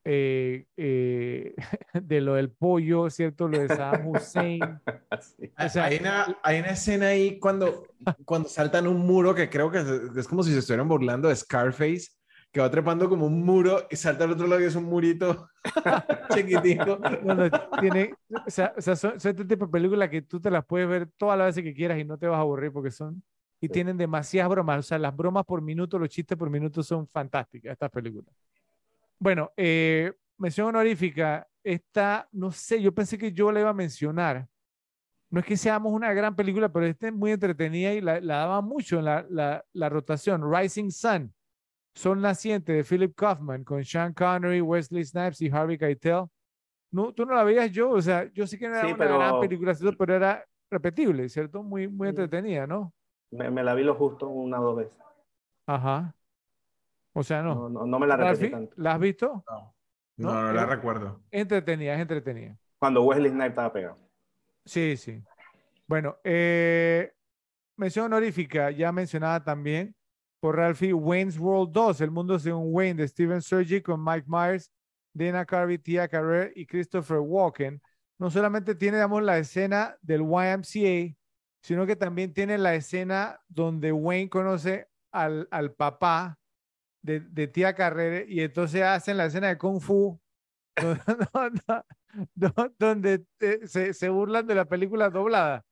eh, 0.02 0.66
eh, 0.76 1.54
de 2.02 2.20
lo 2.20 2.34
del 2.34 2.50
pollo, 2.50 3.08
¿cierto? 3.08 3.46
Lo 3.46 3.56
de 3.56 3.68
Saddam 3.68 4.08
Hussein. 4.08 4.80
hay, 5.56 5.96
una, 6.00 6.40
hay, 6.42 6.58
una, 6.58 6.70
escena 6.70 7.06
ahí 7.06 7.38
cuando, 7.38 7.84
cuando 8.24 8.48
saltan 8.48 8.88
un 8.88 9.06
muro 9.06 9.32
que 9.32 9.48
creo 9.48 9.70
que 9.70 9.78
es, 10.16 10.26
como 10.26 10.42
si 10.42 10.50
se 10.52 10.58
estuvieran 10.58 10.88
burlando 10.88 11.28
de 11.28 11.36
Scarface, 11.36 12.08
que 12.52 12.60
va 12.60 12.70
trepando 12.70 13.08
como 13.08 13.26
un 13.26 13.44
muro 13.44 13.86
y 13.90 13.96
salta 13.96 14.24
al 14.24 14.32
otro 14.32 14.46
lado 14.46 14.60
y 14.60 14.64
es 14.64 14.74
un 14.74 14.84
murito 14.84 15.48
chiquitito. 16.34 17.00
tiene, 17.80 18.14
o 18.46 18.50
sea, 18.50 18.74
son, 18.80 19.14
este 19.16 19.44
tipo 19.44 19.66
de 19.66 19.72
películas 19.72 20.08
que 20.08 20.22
tú 20.22 20.40
te 20.40 20.50
las 20.50 20.64
puedes 20.64 20.88
ver 20.88 21.08
todas 21.16 21.38
las 21.38 21.48
veces 21.48 21.62
que 21.62 21.74
quieras 21.74 21.98
y 21.98 22.04
no 22.04 22.18
te 22.18 22.26
vas 22.26 22.38
a 22.38 22.40
aburrir 22.40 22.72
porque 22.72 22.90
son 22.90 23.22
y 23.60 23.68
tienen 23.68 23.96
demasiadas 23.96 24.50
bromas. 24.50 24.78
O 24.78 24.82
sea, 24.82 24.98
las 24.98 25.14
bromas 25.14 25.44
por 25.44 25.60
minuto, 25.60 25.98
los 25.98 26.08
chistes 26.08 26.36
por 26.36 26.50
minuto 26.50 26.82
son 26.82 27.06
fantásticas, 27.06 27.72
estas 27.72 27.90
películas. 27.90 28.34
Bueno, 29.18 29.52
eh, 29.56 30.12
mención 30.38 30.68
honorífica, 30.68 31.46
esta, 31.62 32.26
no 32.32 32.50
sé, 32.50 32.80
yo 32.80 32.92
pensé 32.94 33.18
que 33.18 33.32
yo 33.32 33.52
la 33.52 33.60
iba 33.60 33.70
a 33.70 33.74
mencionar. 33.74 34.48
No 35.28 35.40
es 35.40 35.46
que 35.46 35.56
seamos 35.56 35.92
una 35.92 36.12
gran 36.12 36.34
película, 36.34 36.72
pero 36.72 36.86
esta 36.86 37.08
es 37.08 37.12
muy 37.12 37.30
entretenida 37.30 37.92
y 37.92 38.00
la, 38.00 38.20
daba 38.20 38.62
mucho 38.62 38.98
en 38.98 39.04
la, 39.04 39.62
la, 39.72 39.88
rotación. 39.88 40.42
Rising 40.50 40.90
Sun, 40.90 41.32
Son 41.94 42.20
Naciente 42.20 42.72
de 42.72 42.84
Philip 42.84 43.14
Kaufman 43.14 43.64
con 43.64 43.84
Sean 43.84 44.12
Connery, 44.12 44.60
Wesley 44.60 45.04
Snipes 45.04 45.40
y 45.42 45.50
Harvey 45.50 45.76
Keitel. 45.76 46.24
No, 46.90 47.12
tú 47.12 47.24
no 47.24 47.34
la 47.34 47.44
veías 47.44 47.70
yo, 47.70 47.90
o 47.90 48.02
sea, 48.02 48.30
yo 48.32 48.46
sé 48.46 48.58
que 48.58 48.68
no 48.68 48.76
era 48.76 48.94
una 48.94 49.06
gran 49.06 49.40
película, 49.40 49.74
pero 49.96 50.14
era 50.14 50.44
repetible, 50.70 51.28
¿cierto? 51.28 51.62
Muy, 51.62 51.88
muy 51.88 52.08
entretenida, 52.08 52.66
¿no? 52.66 52.92
Me, 53.30 53.50
me 53.50 53.62
la 53.62 53.74
vi 53.74 53.84
lo 53.84 53.94
justo 53.94 54.28
una 54.28 54.60
o 54.60 54.64
dos 54.64 54.76
veces. 54.76 54.98
Ajá. 55.66 56.14
O 57.12 57.22
sea, 57.22 57.42
no. 57.42 57.68
No, 57.68 57.98
me 57.98 58.06
la 58.06 58.16
repetí 58.16 58.50
tanto. 58.50 58.74
¿La 58.76 58.94
has 58.94 59.00
visto? 59.00 59.44
No, 60.16 60.32
no, 60.32 60.52
la 60.52 60.66
recuerdo. 60.66 61.20
Entretenida, 61.30 61.94
es 61.94 62.00
entretenida. 62.00 62.56
Cuando 62.78 63.02
Wesley 63.02 63.30
Snipes 63.30 63.50
estaba 63.50 63.72
pegado. 63.72 63.98
Sí, 64.64 64.96
sí. 64.96 65.22
Bueno, 65.86 66.16
eh, 66.22 67.12
mención 67.76 68.06
honorífica, 68.06 68.70
ya 68.70 68.92
mencionada 68.92 69.42
también 69.42 69.94
por 70.40 70.56
Ralphie, 70.56 70.92
Wayne's 70.92 71.38
World 71.38 71.72
2, 71.72 72.00
El 72.00 72.10
mundo 72.10 72.38
según 72.38 72.74
Wayne, 72.74 73.02
de 73.02 73.08
Steven 73.08 73.42
Sergi 73.42 73.82
con 73.82 74.02
Mike 74.02 74.26
Myers, 74.26 74.70
Dana 75.12 75.44
Carvey, 75.44 75.78
Tia 75.78 76.08
Carrere 76.08 76.52
y 76.54 76.66
Christopher 76.66 77.18
Walken. 77.18 77.80
No 78.18 78.30
solamente 78.30 78.74
tiene, 78.74 78.98
digamos, 78.98 79.22
la 79.22 79.38
escena 79.38 79.96
del 80.02 80.22
YMCA, 80.22 81.16
sino 81.62 81.86
que 81.86 81.96
también 81.96 82.32
tiene 82.32 82.58
la 82.58 82.74
escena 82.74 83.40
donde 83.48 83.92
Wayne 83.92 84.30
conoce 84.30 84.88
al, 85.12 85.48
al 85.50 85.74
papá 85.74 86.38
de, 87.02 87.20
de 87.20 87.48
tía 87.48 87.74
Carrere 87.74 88.26
y 88.28 88.40
entonces 88.40 88.82
hacen 88.82 89.16
la 89.16 89.26
escena 89.26 89.48
de 89.48 89.58
Kung 89.58 89.80
Fu 89.80 90.20
donde, 92.78 93.24
se, 93.66 93.94
se, 93.94 94.08
burlan 94.08 94.46
de 94.46 94.54
la 94.54 94.64
película 94.64 95.10
doblada. 95.10 95.64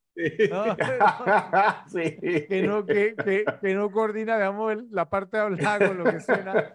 Que, 2.49 2.63
no, 2.67 2.85
que, 2.85 3.15
que, 3.61 3.75
no 3.75 3.91
coordina, 3.91 4.37
digamos, 4.37 4.77
la 4.91 5.09
parte 5.09 5.39
hablada 5.39 5.89
con 5.89 5.99
lo 5.99 6.05
que 6.05 6.21
suena. 6.21 6.75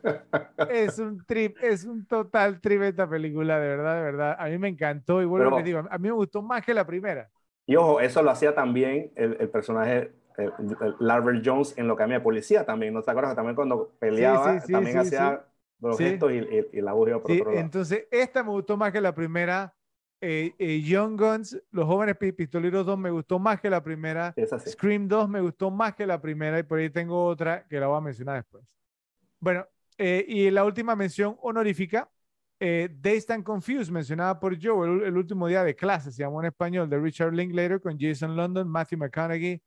Es 0.69 0.97
un 0.99 1.23
trip, 1.25 1.57
es 1.61 1.83
un 1.83 2.05
total 2.05 2.61
trip 2.61 2.81
esta 2.83 3.09
película, 3.09 3.59
de 3.59 3.67
verdad, 3.67 3.95
de 3.97 4.01
verdad. 4.01 4.35
A 4.39 4.47
mí 4.47 4.57
me 4.57 4.69
encantó 4.69 5.21
y 5.21 5.25
vuelvo 5.25 5.57
a 5.57 5.61
digo, 5.61 5.83
a 5.89 5.97
mí 5.97 6.07
me 6.07 6.13
gustó 6.13 6.41
más 6.41 6.65
que 6.65 6.73
la 6.73 6.85
primera. 6.85 7.29
Y 7.65 7.75
ojo, 7.75 7.99
eso 7.99 8.21
lo 8.23 8.31
hacía 8.31 8.55
también 8.55 9.11
el, 9.15 9.37
el 9.39 9.49
personaje 9.49 10.11
eh, 10.37 10.49
Larver 10.99 11.41
Jones 11.43 11.77
en 11.77 11.87
lo 11.87 11.95
que 11.95 12.03
a 12.03 12.07
mí 12.07 12.13
de 12.13 12.19
policía 12.19 12.65
también, 12.65 12.93
¿no 12.93 13.01
te 13.01 13.11
acuerdas? 13.11 13.35
También 13.35 13.55
cuando 13.55 13.91
peleaba, 13.99 14.59
también 14.59 14.97
hacía 14.97 15.45
los 15.79 15.97
gestos 15.97 16.31
y, 16.31 16.81
la 16.81 16.93
voz 16.93 17.09
iba 17.09 17.21
por 17.21 17.31
otro 17.31 17.45
lado. 17.45 17.57
Entonces, 17.57 18.07
esta 18.09 18.43
me 18.43 18.49
gustó 18.49 18.77
más 18.77 18.91
que 18.91 19.01
la 19.01 19.13
primera. 19.13 19.73
Eh, 20.25 20.55
eh, 20.57 20.79
Young 20.79 21.19
Guns, 21.19 21.61
Los 21.71 21.85
Jóvenes 21.85 22.15
Pistoleros 22.15 22.85
2 22.85 22.97
me 22.97 23.11
gustó 23.11 23.39
más 23.39 23.59
que 23.59 23.69
la 23.69 23.83
primera. 23.83 24.33
Scream 24.65 25.05
2 25.09 25.27
me 25.27 25.41
gustó 25.41 25.69
más 25.69 25.95
que 25.95 26.07
la 26.07 26.21
primera 26.21 26.57
y 26.59 26.63
por 26.63 26.79
ahí 26.79 26.89
tengo 26.89 27.25
otra 27.25 27.67
que 27.67 27.77
la 27.77 27.87
voy 27.87 27.97
a 27.97 28.01
mencionar 28.01 28.37
después. 28.37 28.63
Bueno, 29.37 29.67
y 29.97 30.49
la 30.49 30.63
última 30.63 30.95
mención 30.95 31.35
honorífica, 31.41 32.09
eh, 32.57 32.87
Days 33.01 33.29
and 33.31 33.43
Confused, 33.43 33.91
mencionada 33.91 34.39
por 34.39 34.57
Joe, 34.57 34.87
el, 34.87 35.03
el, 35.03 35.17
último 35.17 35.45
día 35.45 35.61
de 35.65 35.75
clase, 35.75 36.09
se 36.09 36.23
llamó 36.23 36.39
en 36.39 36.47
español, 36.47 36.89
de 36.89 36.97
Richard 36.97 37.33
Linklater 37.33 37.81
con 37.81 37.99
Jason 37.99 38.37
London, 38.37 38.65
Matthew 38.65 38.99
McConaughey, 38.99 39.61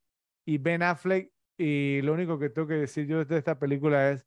y 0.46 0.56
Ben 0.56 0.82
Affleck. 0.82 1.30
Y 1.58 2.00
lo 2.00 2.14
único 2.14 2.38
que 2.38 2.48
tengo 2.48 2.66
que 2.66 2.76
decir 2.76 3.06
yo 3.06 3.22
de 3.22 3.36
esta 3.36 3.58
película 3.58 4.10
es, 4.10 4.26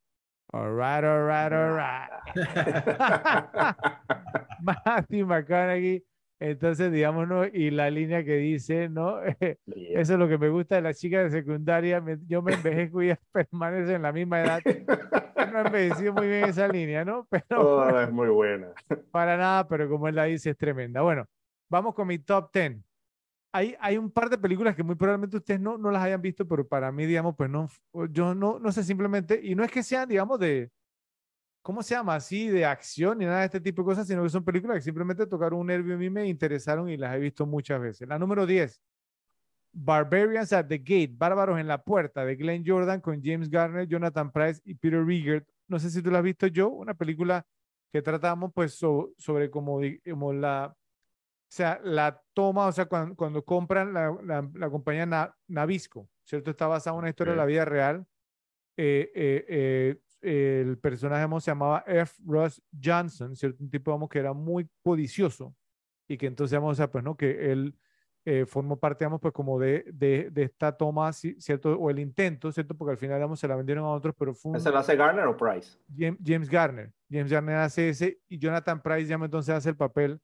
alright, 0.54 1.04
alright, 1.04 1.52
alright. 1.52 2.12
Matthew 4.62 5.26
McConaughey. 5.26 6.06
Entonces, 6.40 6.92
digamos, 6.92 7.28
¿no? 7.28 7.46
Y 7.46 7.70
la 7.70 7.90
línea 7.90 8.24
que 8.24 8.38
dice, 8.38 8.88
¿no? 8.88 9.20
Eso 9.66 10.14
es 10.14 10.20
lo 10.20 10.28
que 10.30 10.38
me 10.38 10.50
gusta 10.50 10.76
de 10.76 10.82
las 10.82 10.98
chicas 10.98 11.26
de 11.32 11.40
secundaria. 11.40 12.02
yo 12.28 12.42
me 12.42 12.54
envejezco 12.54 13.02
y 13.02 13.08
ellas 13.08 13.20
permanecen 13.32 13.96
en 13.96 14.02
la 14.04 14.14
misma 14.14 14.42
edad. 14.42 14.62
No 15.52 15.58
ha 15.58 15.62
envejecido 15.62 16.14
muy 16.14 16.28
bien 16.28 16.46
esa 16.46 16.68
línea, 16.68 17.04
¿no? 17.04 17.28
Pero, 17.30 17.78
oh, 17.78 18.00
es 18.00 18.12
muy 18.12 18.30
buena. 18.30 18.68
Para 19.12 19.36
nada, 19.36 19.68
pero 19.68 19.90
como 19.90 20.08
él 20.08 20.16
la 20.16 20.26
dice, 20.26 20.52
es 20.52 20.58
tremenda. 20.58 21.02
Bueno, 21.02 21.26
vamos 21.70 21.94
con 21.94 22.08
mi 22.08 22.20
top 22.20 22.52
10 22.54 22.78
hay, 23.52 23.76
hay 23.80 23.98
un 23.98 24.12
par 24.12 24.30
de 24.30 24.38
películas 24.38 24.76
que 24.76 24.84
muy 24.84 24.96
probablemente 24.96 25.38
ustedes 25.38 25.60
no, 25.60 25.78
no 25.78 25.92
las 25.92 26.04
hayan 26.04 26.22
visto, 26.22 26.48
pero 26.48 26.68
para 26.68 26.92
mí, 26.92 27.06
digamos, 27.06 27.36
pues 27.36 27.50
no, 27.50 27.68
yo 28.12 28.36
no, 28.36 28.60
no 28.60 28.72
sé 28.72 28.84
simplemente, 28.84 29.40
y 29.44 29.56
no 29.56 29.64
es 29.64 29.72
que 29.72 29.82
sean, 29.82 30.08
digamos, 30.08 30.40
de, 30.40 30.70
¿cómo 31.62 31.84
se 31.84 31.96
llama? 31.96 32.16
Así, 32.16 32.48
de 32.50 32.66
acción 32.66 33.18
ni 33.18 33.26
nada 33.26 33.40
de 33.40 33.46
este 33.46 33.62
tipo 33.62 33.82
de 33.82 33.88
cosas, 33.88 34.08
sino 34.08 34.24
que 34.24 34.30
son 34.30 34.44
películas 34.44 34.78
que 34.78 34.82
simplemente 34.82 35.28
tocaron 35.28 35.60
un 35.60 35.68
nervio 35.68 35.96
a 35.96 35.98
mí, 35.98 36.10
me 36.10 36.28
interesaron 36.28 36.90
y 36.90 36.98
las 36.98 37.16
he 37.16 37.20
visto 37.20 37.46
muchas 37.46 37.80
veces. 37.82 38.08
La 38.08 38.18
número 38.20 38.46
10, 38.46 38.82
Barbarians 39.72 40.52
at 40.54 40.68
the 40.68 40.78
Gate, 40.78 41.12
Bárbaros 41.16 41.60
en 41.60 41.68
la 41.68 41.84
Puerta, 41.84 42.26
de 42.26 42.36
Glenn 42.36 42.64
Jordan 42.66 43.02
con 43.02 43.22
James 43.24 43.50
Garner, 43.50 43.88
Jonathan 43.88 44.32
Price 44.32 44.62
y 44.66 44.76
Peter 44.76 45.04
Riegert. 45.04 45.48
No 45.68 45.80
sé 45.80 45.90
si 45.90 46.02
tú 46.02 46.12
la 46.12 46.20
has 46.20 46.24
visto 46.24 46.48
yo, 46.48 46.70
una 46.70 46.94
película 46.94 47.46
que 47.92 48.02
tratamos 48.02 48.52
pues 48.54 48.74
sobre 48.74 49.50
como, 49.50 49.80
como 50.10 50.34
la, 50.34 50.76
o 50.76 51.52
sea, 51.52 51.80
la 51.84 52.22
toma, 52.34 52.68
o 52.68 52.72
sea, 52.72 52.86
cuando, 52.86 53.16
cuando 53.16 53.44
compran 53.44 53.94
la, 53.94 54.16
la, 54.24 54.50
la 54.54 54.70
compañía 54.70 55.34
Navisco, 55.48 56.08
¿cierto? 56.24 56.52
Está 56.52 56.68
basada 56.68 56.96
en 56.96 57.00
una 57.00 57.10
historia 57.10 57.34
de 57.34 57.38
la 57.38 57.46
vida 57.46 57.66
real. 57.66 58.06
Eh, 58.78 59.12
eh, 59.14 59.46
eh, 59.50 59.96
el 60.22 60.78
personaje 60.78 61.28
se 61.42 61.52
llamaba 61.52 61.84
F. 61.88 62.22
Russ 62.26 62.62
Johnson, 62.84 63.36
¿cierto? 63.36 63.64
Un 63.64 63.70
tipo, 63.70 63.92
vamos, 63.92 64.10
que 64.10 64.20
era 64.20 64.34
muy 64.34 64.70
codicioso 64.84 65.56
y 66.08 66.18
que 66.18 66.28
entonces, 66.28 66.58
vamos, 66.58 66.74
o 66.74 66.76
sea, 66.76 66.92
pues, 66.92 67.04
¿no? 67.04 67.16
Que 67.16 67.52
él 67.52 67.76
formó 68.46 68.78
parte, 68.80 69.06
digamos, 69.06 69.22
pues 69.22 69.34
como 69.34 69.60
de, 69.60 69.86
de, 69.92 70.30
de, 70.30 70.44
esta 70.44 70.72
toma, 70.72 71.12
¿cierto? 71.14 71.74
O 71.80 71.90
el 71.90 72.00
intento, 72.00 72.52
¿cierto? 72.52 72.76
Porque 72.76 72.92
al 72.92 72.98
final, 72.98 73.18
digamos, 73.18 73.40
se 73.40 73.48
la 73.48 73.56
vendieron 73.56 73.86
a 73.86 73.90
otros, 73.90 74.14
pero 74.18 74.36
fue 74.36 74.60
¿Se 74.60 74.72
la 74.72 74.80
hace 74.80 74.96
Garner 74.96 75.26
o 75.26 75.36
Price? 75.36 75.78
James, 75.98 76.20
James, 76.24 76.50
Garner. 76.50 76.92
James 77.10 77.32
Garner 77.32 77.56
hace 77.56 77.90
ese 77.90 78.20
y 78.28 78.38
Jonathan 78.38 78.82
Price, 78.82 79.06
digamos, 79.06 79.26
entonces 79.26 79.56
hace 79.56 79.70
el 79.70 79.78
papel 79.78 80.20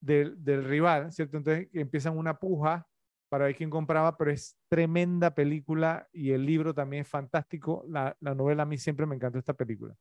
del, 0.00 0.42
del 0.42 0.64
rival, 0.64 1.10
¿cierto? 1.12 1.38
Entonces 1.38 1.68
empiezan 1.72 2.18
una 2.18 2.38
puja 2.38 2.86
para 3.28 3.46
ver 3.46 3.56
quién 3.56 3.70
compraba, 3.70 4.16
pero 4.16 4.30
es 4.30 4.56
tremenda 4.68 5.34
película 5.34 6.08
y 6.12 6.32
el 6.32 6.46
libro 6.46 6.74
también 6.74 7.02
es 7.02 7.08
fantástico. 7.08 7.84
La, 7.88 8.16
la 8.20 8.34
novela 8.34 8.62
a 8.62 8.66
mí 8.66 8.78
siempre 8.78 9.06
me 9.06 9.14
encantó 9.14 9.38
esta 9.38 9.54
película. 9.54 9.94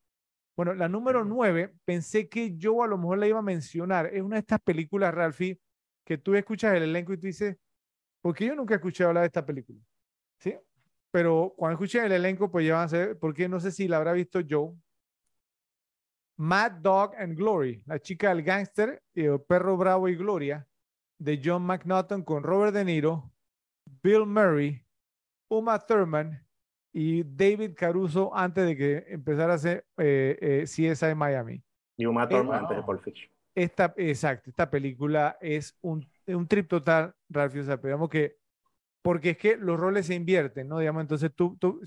Bueno, 0.55 0.73
la 0.73 0.89
número 0.89 1.23
nueve, 1.23 1.75
pensé 1.85 2.27
que 2.27 2.57
yo 2.57 2.81
a 2.81 2.87
lo 2.87 2.97
mejor 2.97 3.19
la 3.19 3.27
iba 3.27 3.39
a 3.39 3.43
mencionar. 3.43 4.07
Es 4.07 4.21
una 4.21 4.37
de 4.37 4.39
estas 4.39 4.59
películas, 4.61 5.13
Ralphie, 5.13 5.59
que 6.03 6.17
tú 6.17 6.33
escuchas 6.35 6.73
el 6.73 6.83
elenco 6.83 7.13
y 7.13 7.17
tú 7.17 7.27
dices, 7.27 7.57
¿por 8.21 8.33
qué 8.33 8.47
yo 8.47 8.55
nunca 8.55 8.75
escuché 8.75 9.03
hablar 9.03 9.21
de 9.21 9.27
esta 9.27 9.45
película? 9.45 9.79
¿Sí? 10.39 10.55
Pero 11.11 11.53
cuando 11.55 11.73
escuché 11.73 12.05
el 12.05 12.11
elenco, 12.11 12.49
pues 12.49 12.65
ya 12.65 12.75
van 12.75 12.85
a 12.85 12.89
saber, 12.89 13.19
porque 13.19 13.47
no 13.47 13.59
sé 13.59 13.71
si 13.71 13.87
la 13.87 13.97
habrá 13.97 14.13
visto 14.13 14.39
Joe. 14.47 14.73
Mad 16.37 16.71
Dog 16.73 17.15
and 17.17 17.35
Glory, 17.35 17.83
la 17.85 17.99
chica 17.99 18.29
del 18.29 18.43
gángster, 18.43 19.01
el 19.15 19.41
perro 19.41 19.75
bravo 19.75 20.07
y 20.07 20.15
Gloria, 20.15 20.67
de 21.19 21.41
John 21.43 21.63
McNaughton 21.63 22.23
con 22.23 22.43
Robert 22.43 22.73
De 22.73 22.85
Niro, 22.85 23.31
Bill 24.03 24.25
Murray, 24.25 24.85
Uma 25.49 25.79
Thurman 25.79 26.45
y 26.93 27.23
David 27.23 27.75
Caruso 27.75 28.35
antes 28.35 28.65
de 28.65 28.75
que 28.75 29.05
empezara 29.07 29.53
a 29.53 29.55
hacer 29.55 29.85
eh, 29.97 30.37
eh, 30.41 30.63
CSI 30.63 31.15
Miami. 31.15 31.63
Y 31.97 32.05
Uma 32.05 32.27
Thurman 32.27 32.63
antes 32.63 32.77
de 32.77 32.83
Pulp 32.83 33.01
Fiction. 33.01 33.31
Esta, 33.55 33.93
exacto, 33.97 34.51
esta 34.51 34.69
película 34.69 35.37
es 35.41 35.75
un, 35.81 36.07
un 36.27 36.47
trip 36.47 36.67
total, 36.67 37.15
Ralph, 37.27 37.55
o 37.55 37.63
sea, 37.63 37.77
digamos 37.77 38.07
que, 38.07 38.37
porque 39.01 39.31
es 39.31 39.37
que 39.37 39.57
los 39.57 39.79
roles 39.79 40.05
se 40.05 40.13
invierten, 40.13 40.67
¿no? 40.67 40.77
Digamos, 40.77 41.01
entonces 41.01 41.33
tú, 41.33 41.57
tú 41.57 41.81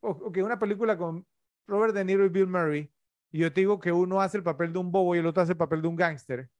o, 0.00 0.32
una 0.36 0.58
película 0.58 0.96
con 0.96 1.24
Robert 1.68 1.94
De 1.94 2.04
Niro 2.04 2.24
y 2.24 2.28
Bill 2.28 2.48
Murray, 2.48 2.90
y 3.30 3.38
yo 3.38 3.52
te 3.52 3.60
digo 3.60 3.78
que 3.78 3.92
uno 3.92 4.20
hace 4.20 4.38
el 4.38 4.42
papel 4.42 4.72
de 4.72 4.80
un 4.80 4.90
bobo 4.90 5.14
y 5.14 5.18
el 5.18 5.26
otro 5.26 5.42
hace 5.42 5.52
el 5.52 5.58
papel 5.58 5.80
de 5.80 5.88
un 5.88 5.96
gángster, 5.96 6.50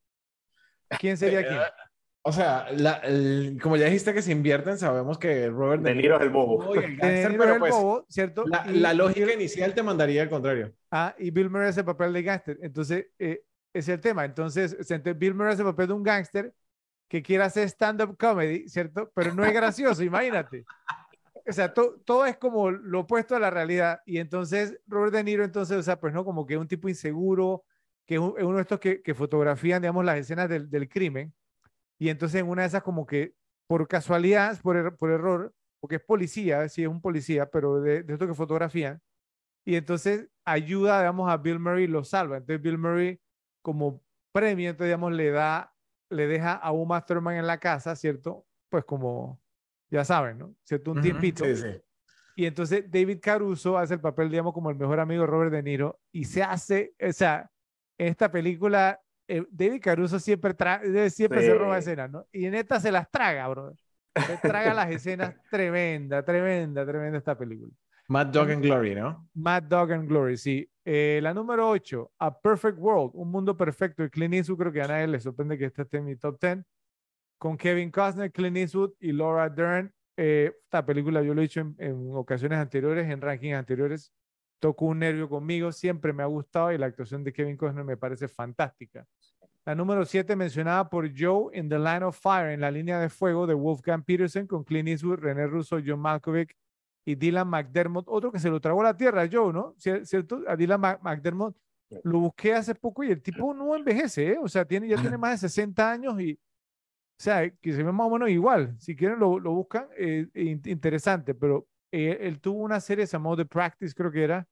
¿Quién 0.99 1.17
sería 1.17 1.43
quién? 1.49 1.61
O 2.27 2.33
sea, 2.33 2.67
como 3.61 3.77
ya 3.77 3.85
dijiste 3.85 4.15
que 4.15 4.23
se 4.23 4.33
invierten, 4.33 4.79
sabemos 4.79 5.19
que 5.19 5.51
Robert 5.51 5.83
De 5.83 5.95
Niro 5.95 6.17
es 6.17 6.23
el 6.23 6.31
bobo. 6.31 6.75
El 6.75 6.97
pero 7.39 7.59
pues, 7.59 7.75
bobo, 7.75 8.07
¿cierto? 8.09 8.47
La, 8.47 8.95
lógica 8.95 9.31
inicial 9.31 9.75
te 9.75 9.83
mandaría 9.83 10.23
al 10.23 10.31
contrario. 10.31 10.73
Ah, 10.91 11.15
y 11.19 11.31
Bill 11.31 11.51
Murray 11.51 11.69
hace 11.69 11.81
el 11.81 11.87
papel 11.87 12.15
de 12.15 12.23
gángster. 12.23 12.59
Entonces, 12.63 13.09
eh, 13.19 13.43
es 13.75 13.89
el 13.91 14.01
tema. 14.01 14.25
Entonces, 14.25 14.75
Bill 15.17 15.35
Murray 15.35 15.53
hace 15.53 15.63
el 15.63 15.69
papel 15.69 15.89
de 15.89 15.93
un 15.93 16.03
gángster 16.03 16.55
que 17.09 17.23
quiere 17.23 17.45
hacer 17.45 17.69
stand-up 17.69 18.17
comedy, 18.17 18.71
¿cierto? 18.71 19.13
Pero 19.15 19.35
no 19.35 19.45
es 19.45 19.53
gracioso, 19.53 20.03
imagínate. 20.03 20.65
O 21.47 21.53
sea, 21.53 21.75
todo 21.75 22.25
es 22.25 22.39
como 22.39 22.71
lo 22.71 23.01
opuesto 23.01 23.37
a 23.37 23.39
la 23.39 23.51
realidad. 23.51 24.01
Y 24.07 24.17
entonces, 24.17 24.81
Robert 24.87 25.13
De 25.13 25.25
Niro, 25.25 25.45
entonces, 25.45 25.77
o 25.77 25.83
sea, 25.83 26.01
pues 26.01 26.15
no, 26.15 26.25
como 26.25 26.47
que 26.47 26.57
un 26.57 26.69
tipo 26.69 26.89
inseguro, 26.89 27.65
que 28.07 28.17
es 28.17 28.21
uno 28.21 28.57
de 28.57 28.63
estos 28.63 28.81
que, 28.81 29.03
que 29.03 29.15
fotografían, 29.15 29.83
digamos, 29.83 30.05
las 30.05 30.19
escenas 30.19 30.49
del, 30.49 30.71
del, 30.71 30.89
crimen, 30.89 31.35
y 31.99 32.09
entonces 32.09 32.41
en 32.41 32.49
una 32.49 32.63
de 32.63 32.69
esas 32.69 32.83
como 32.83 33.07
que 33.07 33.35
por 33.67 33.87
casualidad, 33.89 34.61
por, 34.61 34.77
er, 34.77 34.95
por 34.97 35.11
error, 35.11 35.55
porque 35.81 35.97
es 35.97 36.03
policía, 36.03 36.69
sí 36.69 36.83
es 36.83 36.89
un 36.89 37.01
policía, 37.01 37.51
pero 37.51 37.81
de, 37.81 38.03
de 38.03 38.13
esto 38.13 38.27
que 38.27 38.35
fotografían, 38.35 39.01
y 39.65 39.77
entonces 39.77 40.29
ayuda, 40.45 41.01
digamos, 41.01 41.31
a 41.31 41.37
Bill 41.39 41.59
Murray 41.59 41.85
y 41.85 41.89
lo 41.89 42.05
salva. 42.05 42.37
Entonces 42.37 42.63
Bill 42.63 42.79
Murray 42.79 43.21
como 43.63 44.03
premio, 44.33 44.71
entonces, 44.71 44.89
digamos, 44.89 45.13
le 45.13 45.31
da, 45.31 45.75
le 46.11 46.27
deja 46.27 46.53
a 46.53 46.71
un 46.73 46.89
Masterman 46.89 47.37
en 47.37 47.47
la 47.47 47.59
casa, 47.59 47.97
¿cierto? 47.97 48.47
Pues 48.69 48.85
como, 48.85 49.41
ya 49.91 50.05
saben, 50.05 50.39
¿no? 50.39 50.55
¿Cierto? 50.65 50.93
Un 50.93 51.01
tiempito. 51.01 51.45
Sí, 51.45 51.57
sí. 51.57 51.81
Y 52.37 52.47
entonces 52.47 52.91
David 52.91 53.21
Caruso 53.23 53.79
hace 53.79 53.95
el 53.95 54.01
papel, 54.01 54.29
digamos, 54.29 54.53
como 54.53 54.69
el 54.69 54.77
mejor 54.77 55.01
amigo 55.01 55.23
de 55.23 55.29
Robert 55.29 55.53
De 55.53 55.63
Niro 55.63 56.01
y 56.13 56.25
se 56.25 56.43
hace, 56.43 56.95
o 57.01 57.13
sea, 57.13 57.51
esta 57.99 58.31
película, 58.31 59.01
eh, 59.29 59.45
David 59.51 59.81
Caruso 59.83 60.19
siempre, 60.19 60.55
siempre 61.11 61.43
se 61.43 61.55
roba 61.55 61.79
escenas, 61.79 62.11
¿no? 62.11 62.27
Y 62.33 62.47
en 62.47 62.55
esta 62.55 62.81
se 62.81 62.93
las 62.93 63.11
traga, 63.11 63.49
bro. 63.49 63.75
Se 64.27 64.37
traga 64.39 64.75
las 64.75 64.91
escenas 64.91 65.35
tremenda, 65.51 66.25
tremenda, 66.25 66.87
tremenda 66.87 67.19
esta 67.19 67.37
película. 67.37 67.73
Mad 68.09 68.27
Dog 68.27 68.51
and 68.51 68.63
Glory, 68.63 68.95
¿no? 68.95 69.29
Mad 69.35 69.63
Dog 69.63 69.93
and 69.93 70.09
Glory, 70.09 70.37
sí. 70.37 70.69
Eh, 70.85 71.21
la 71.23 71.33
número 71.33 71.69
8, 71.69 72.13
A 72.19 72.39
Perfect 72.39 72.79
World, 72.79 73.13
Un 73.15 73.31
Mundo 73.31 73.57
Perfecto. 73.57 74.05
Y 74.05 74.11
Clint 74.11 74.35
Eastwood, 74.35 74.59
creo 74.59 74.73
que 74.73 74.83
a 74.83 74.89
nadie 74.89 75.07
le 75.07 75.21
sorprende 75.21 75.57
que 75.57 75.65
esta 75.65 75.83
esté 75.83 75.99
en 75.99 76.05
mi 76.05 76.17
top 76.17 76.39
10. 76.39 76.59
Con 77.39 77.57
Kevin 77.57 77.91
Costner, 77.91 78.31
Clint 78.31 78.59
Eastwood 78.59 78.93
y 79.01 79.13
Laura 79.13 79.49
Dern. 79.49 79.93
Eh, 80.17 80.53
esta 80.65 80.85
película 80.85 81.23
yo 81.23 81.35
lo 81.35 81.41
he 81.41 81.45
dicho 81.45 81.61
en, 81.61 81.75
en, 81.79 82.11
ocasiones 82.13 82.59
anteriores, 82.59 83.09
en 83.09 83.21
rankings 83.21 83.57
anteriores 83.57 84.13
tocó 84.65 84.87
un 84.87 85.01
nervio 85.01 85.29
conmigo, 85.29 85.73
siempre 85.73 86.15
me 86.15 86.23
ha 86.23 86.27
gustado 86.27 86.73
y 86.73 86.79
la 86.79 86.87
actuación 86.87 87.23
de 87.23 87.35
Kevin 87.35 87.55
Costner 87.55 87.85
me 87.85 87.99
parece 87.99 88.29
fantástica. 88.29 89.07
La 89.67 89.75
número 89.75 90.07
7 90.07 90.35
mencionada 90.37 90.89
por 90.89 91.07
Joe 91.15 91.55
in 91.55 91.69
the 91.69 91.79
Line 91.79 92.03
of 92.03 92.19
Fire, 92.19 92.51
en 92.51 92.63
la 92.63 92.71
línea 92.71 92.99
de 92.99 93.11
fuego 93.11 93.47
de 93.47 93.53
Wolfgang 93.53 94.03
Peterson 94.03 94.47
con 94.47 94.65
Clint 94.65 94.89
Eastwood, 94.89 95.19
René 95.19 95.47
Russo, 95.49 95.77
John 95.85 96.01
Malkovich 96.01 96.57
y 97.05 97.15
Dylan 97.15 97.47
McDermott, 97.47 98.07
otro 98.09 98.33
que 98.33 98.39
se 98.39 98.49
lo 98.49 98.59
tragó 98.59 98.81
a 98.81 98.85
la 98.85 98.97
tierra, 98.97 99.29
Joe, 99.31 99.53
¿no? 99.53 99.75
¿Cierto? 99.77 100.41
A 100.49 100.57
Dylan 100.57 100.81
McDermott 100.81 101.55
lo 102.03 102.21
busqué 102.21 102.55
hace 102.55 102.75
poco 102.75 103.05
y 103.05 103.11
el 103.11 103.21
tipo 103.21 103.53
no 103.53 103.77
envejece, 103.77 104.33
¿eh? 104.33 104.39
O 104.41 104.49
sea, 104.49 104.65
tiene, 104.65 104.89
ya 104.89 104.97
tiene 104.99 105.19
más 105.19 105.43
de 105.43 105.47
60 105.47 105.91
años 105.91 106.19
y, 106.23 106.33
o 106.33 106.39
sea, 107.19 107.51
que 107.51 107.71
se 107.75 107.83
ve 107.83 107.93
más 107.93 108.07
o 108.07 108.11
menos 108.11 108.31
igual. 108.31 108.75
Si 108.79 108.97
quieren 108.97 109.19
lo, 109.19 109.39
lo 109.39 109.53
buscan, 109.53 109.89
eh, 109.99 110.27
interesante, 110.33 111.35
pero 111.35 111.67
eh, 111.97 112.27
él 112.27 112.41
tuvo 112.41 112.63
una 112.63 112.81
serie, 112.81 113.07
se 113.07 113.13
llamó 113.13 113.37
The 113.37 113.45
Practice, 113.45 113.95
creo 113.95 114.11
que 114.11 114.25
era, 114.25 114.49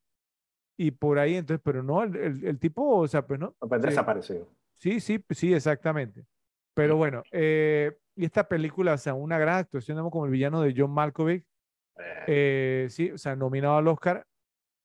y 0.76 0.90
por 0.90 1.18
ahí, 1.18 1.36
entonces, 1.36 1.62
pero 1.64 1.82
no, 1.82 2.02
el, 2.02 2.44
el, 2.44 2.58
tipo, 2.58 2.98
o 2.98 3.06
sea, 3.06 3.26
pues 3.26 3.38
no. 3.38 3.54
Pues 3.58 3.82
desapareció. 3.82 4.48
Sí, 4.78 5.00
sí, 5.00 5.24
sí, 5.30 5.54
exactamente. 5.54 6.24
Pero 6.74 6.96
bueno, 6.96 7.22
eh, 7.30 7.92
y 8.16 8.24
esta 8.24 8.48
película, 8.48 8.94
o 8.94 8.98
sea, 8.98 9.14
una 9.14 9.38
gran 9.38 9.58
actuación, 9.58 9.98
como 10.10 10.24
el 10.24 10.32
villano 10.32 10.62
de 10.62 10.74
John 10.76 10.90
Malkovich, 10.90 11.44
eh. 11.98 12.24
eh, 12.26 12.86
sí, 12.90 13.10
o 13.10 13.18
sea, 13.18 13.36
nominado 13.36 13.76
al 13.76 13.88
Oscar. 13.88 14.26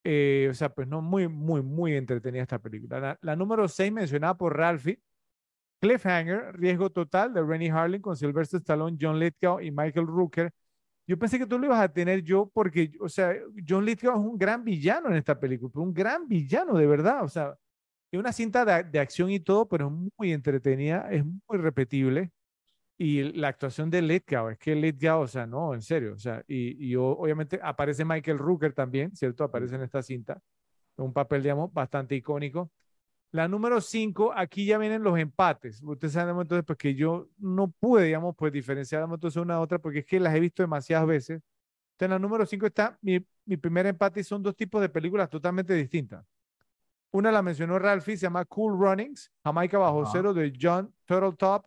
o 0.03 0.53
sea, 0.53 0.69
pues 0.73 0.88
no, 0.88 1.01
muy, 1.01 1.27
muy, 1.27 1.61
muy 1.61 1.95
entretenida 1.95 2.43
esta 2.43 2.59
película. 2.59 2.99
La, 2.99 3.19
la 3.22 3.35
número 3.35 3.68
6 3.68 3.91
mencionada 3.91 4.38
por 4.38 4.55
Ralphie, 4.55 4.99
Cliffhanger, 5.81 6.57
Riesgo 6.57 6.89
Total, 6.89 7.34
de 7.34 7.41
Rennie 7.43 7.72
Harling 7.72 8.01
con 8.01 8.18
Sylvester 8.18 8.59
Stallone, 8.59 8.97
John 8.99 9.19
Lithgow 9.19 9.61
y 9.61 9.72
Michael 9.72 10.07
Rooker 10.07 10.51
yo 11.07 11.17
pensé 11.17 11.39
que 11.39 11.47
tú 11.47 11.57
lo 11.57 11.65
ibas 11.65 11.79
a 11.79 11.91
tener 11.91 12.21
yo 12.21 12.51
porque, 12.53 12.91
o 12.99 13.07
sea, 13.07 13.34
John 13.67 13.85
Lithgow 13.85 14.11
es 14.19 14.25
un 14.31 14.38
gran 14.38 14.63
villano 14.63 15.09
en 15.09 15.15
esta 15.15 15.39
película, 15.39 15.71
un 15.75 15.93
gran 15.93 16.27
villano 16.27 16.77
de 16.77 16.85
verdad, 16.85 17.23
o 17.23 17.29
sea, 17.29 17.57
es 18.11 18.19
una 18.19 18.34
cinta 18.34 18.65
de, 18.84 18.99
acción 18.99 19.29
y 19.31 19.39
todo, 19.39 19.67
pero 19.67 19.88
es 19.88 20.11
muy 20.17 20.34
entretenida, 20.34 21.07
es 21.11 21.23
muy 21.25 21.57
repetible. 21.57 22.31
Y 22.97 23.23
la 23.34 23.49
actuación 23.49 23.89
de 23.91 24.01
Lithgow, 24.01 24.49
es 24.49 24.57
que 24.59 24.75
Lithgow, 24.75 25.21
o 25.21 25.27
sea, 25.27 25.45
no, 25.45 25.73
en 25.73 25.81
serio, 25.81 26.13
o 26.13 26.17
sea, 26.19 26.43
y, 26.47 26.89
y 26.91 26.95
obviamente 26.95 27.59
aparece 27.63 28.03
Michael 28.05 28.39
Rooker 28.39 28.73
también, 28.73 29.15
¿cierto? 29.15 29.43
Aparece 29.43 29.75
en 29.75 29.84
esta 29.84 30.01
cinta, 30.01 30.41
un 30.97 31.13
papel, 31.13 31.43
digamos, 31.43 31.71
bastante 31.73 32.15
icónico. 32.15 32.71
La 33.32 33.48
número 33.48 33.82
5, 33.82 34.34
aquí 34.36 34.66
ya 34.66 34.78
vienen 34.78 35.04
los 35.04 35.18
empates. 35.20 35.82
Ustedes 35.84 36.14
saben 36.14 36.40
entonces 36.40 36.64
pues, 36.66 36.78
que 36.78 36.95
yo 36.95 37.28
no 37.38 37.70
pude, 37.70 38.06
digamos, 38.06 38.36
pues 38.38 38.54
diferenciar 38.54 39.04
entonces 39.04 39.41
una 39.41 39.56
a 39.56 39.60
otra 39.60 39.80
porque 39.80 39.99
es 39.99 40.06
que 40.06 40.20
las 40.20 40.34
he 40.34 40.40
visto 40.40 40.64
demasiadas 40.64 41.08
veces. 41.08 41.41
Entonces, 41.91 42.06
en 42.06 42.10
la 42.12 42.20
número 42.20 42.45
5 42.45 42.66
está 42.68 42.98
mi, 43.02 43.20
mi 43.45 43.58
primer 43.58 43.86
empate 43.86 44.22
y 44.22 44.24
son 44.24 44.41
dos 44.41 44.56
tipos 44.56 44.82
de 44.82 44.90
películas 44.90 45.30
totalmente 45.30 45.74
distintas. 45.74 46.26
Una 47.12 47.32
la 47.32 47.41
mencionó 47.41 47.80
Ralphie, 47.80 48.18
se 48.18 48.24
llama 48.24 48.45
Cool 48.45 48.80
Runnings, 48.80 49.32
Jamaica 49.44 49.78
Bajo 49.78 50.06
Cero 50.06 50.34
de 50.34 50.54
John 50.60 50.94
Turtle 51.06 51.34
Top 51.34 51.66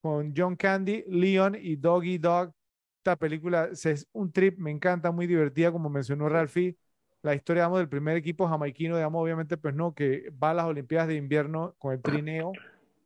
con 0.00 0.32
John 0.36 0.56
Candy, 0.56 1.04
Leon 1.08 1.56
y 1.60 1.76
Doggy 1.76 2.18
Dog. 2.18 2.52
Esta 2.98 3.16
película 3.16 3.68
es 3.72 4.08
un 4.12 4.32
trip, 4.32 4.58
me 4.58 4.70
encanta, 4.70 5.10
muy 5.10 5.26
divertida, 5.26 5.72
como 5.72 5.90
mencionó 5.90 6.28
Ralphie 6.28 6.76
la 7.22 7.34
historia, 7.34 7.62
digamos, 7.62 7.78
del 7.78 7.88
primer 7.88 8.16
equipo 8.16 8.48
jamaiquino, 8.48 8.96
digamos, 8.96 9.22
obviamente, 9.22 9.56
pues 9.56 9.74
no, 9.74 9.94
que 9.94 10.30
va 10.42 10.50
a 10.50 10.54
las 10.54 10.66
Olimpiadas 10.66 11.08
de 11.08 11.14
Invierno 11.14 11.74
con 11.78 11.92
el 11.92 12.02
trineo. 12.02 12.52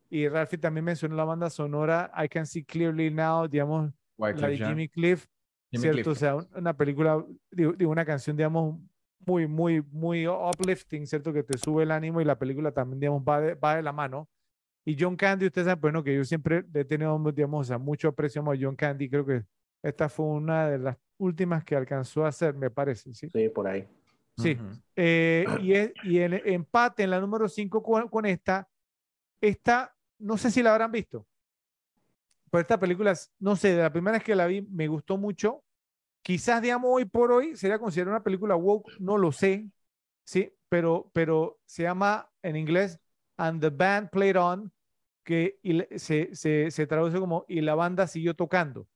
Y 0.08 0.28
Ralphie 0.28 0.58
también 0.58 0.84
mencionó 0.84 1.16
la 1.16 1.24
banda 1.24 1.50
sonora 1.50 2.10
I 2.16 2.28
Can 2.28 2.46
See 2.46 2.64
Clearly 2.64 3.10
Now, 3.10 3.48
digamos, 3.48 3.92
la 4.16 4.48
de 4.48 4.56
Jimmy 4.56 4.88
Cliff, 4.88 5.26
¿cierto? 5.72 6.10
O 6.10 6.14
sea, 6.14 6.36
una 6.54 6.74
película, 6.76 7.22
digo, 7.50 7.74
una 7.90 8.04
canción, 8.04 8.36
digamos, 8.36 8.78
muy, 9.26 9.46
muy, 9.46 9.82
muy 9.90 10.26
uplifting, 10.26 11.06
¿cierto? 11.06 11.32
Que 11.32 11.42
te 11.42 11.58
sube 11.58 11.82
el 11.82 11.90
ánimo 11.90 12.20
y 12.20 12.24
la 12.24 12.38
película 12.38 12.70
también, 12.70 13.00
digamos, 13.00 13.22
va 13.22 13.40
de, 13.40 13.54
va 13.54 13.76
de 13.76 13.82
la 13.82 13.92
mano. 13.92 14.28
Y 14.84 14.96
John 14.98 15.16
Candy, 15.16 15.46
ustedes 15.46 15.66
saben, 15.66 15.80
bueno, 15.80 16.04
que 16.04 16.14
yo 16.14 16.24
siempre 16.24 16.64
he 16.72 16.84
tenido, 16.84 17.18
digamos, 17.32 17.62
o 17.62 17.64
sea, 17.64 17.78
mucho 17.78 18.08
aprecio 18.08 18.40
a 18.48 18.54
John 18.58 18.76
Candy. 18.76 19.10
Creo 19.10 19.26
que 19.26 19.42
esta 19.82 20.08
fue 20.08 20.26
una 20.26 20.70
de 20.70 20.78
las 20.78 20.96
últimas 21.18 21.64
que 21.64 21.74
alcanzó 21.74 22.24
a 22.24 22.28
hacer, 22.28 22.54
me 22.54 22.70
parece, 22.70 23.12
¿sí? 23.12 23.28
Sí, 23.28 23.48
por 23.48 23.66
ahí. 23.66 23.88
Sí. 24.36 24.58
Eh, 24.94 25.46
y, 25.60 25.72
es, 25.72 25.92
y 26.04 26.18
el 26.18 26.34
empate 26.46 27.02
en 27.02 27.10
la 27.10 27.20
número 27.20 27.48
5 27.48 27.82
con, 27.82 28.08
con, 28.08 28.26
esta, 28.26 28.68
esta, 29.40 29.94
no 30.18 30.36
sé 30.36 30.50
si 30.50 30.62
la 30.62 30.72
habrán 30.72 30.92
visto. 30.92 31.26
Pero 32.50 32.60
esta 32.60 32.78
película, 32.78 33.14
no 33.38 33.56
sé, 33.56 33.74
de 33.74 33.82
la 33.82 33.92
primera 33.92 34.18
vez 34.18 34.24
que 34.24 34.34
la 34.34 34.46
vi, 34.46 34.62
me 34.62 34.88
gustó 34.88 35.16
mucho. 35.16 35.64
Quizás, 36.22 36.60
digamos, 36.60 36.90
hoy 36.92 37.04
por 37.04 37.32
hoy 37.32 37.56
sería 37.56 37.78
considerada 37.78 38.16
una 38.16 38.24
película 38.24 38.56
woke, 38.56 38.90
no 38.98 39.16
lo 39.16 39.32
sé, 39.32 39.70
sí, 40.24 40.52
pero, 40.68 41.10
pero 41.12 41.58
se 41.64 41.84
llama 41.84 42.30
en 42.42 42.56
inglés 42.56 43.00
And 43.36 43.60
the 43.60 43.70
Band 43.70 44.10
Played 44.10 44.36
On, 44.36 44.72
que 45.22 45.58
se, 45.96 46.34
se, 46.34 46.70
se 46.70 46.86
traduce 46.86 47.18
como 47.18 47.44
Y 47.48 47.60
la 47.60 47.74
banda 47.74 48.06
siguió 48.06 48.34
tocando. 48.34 48.86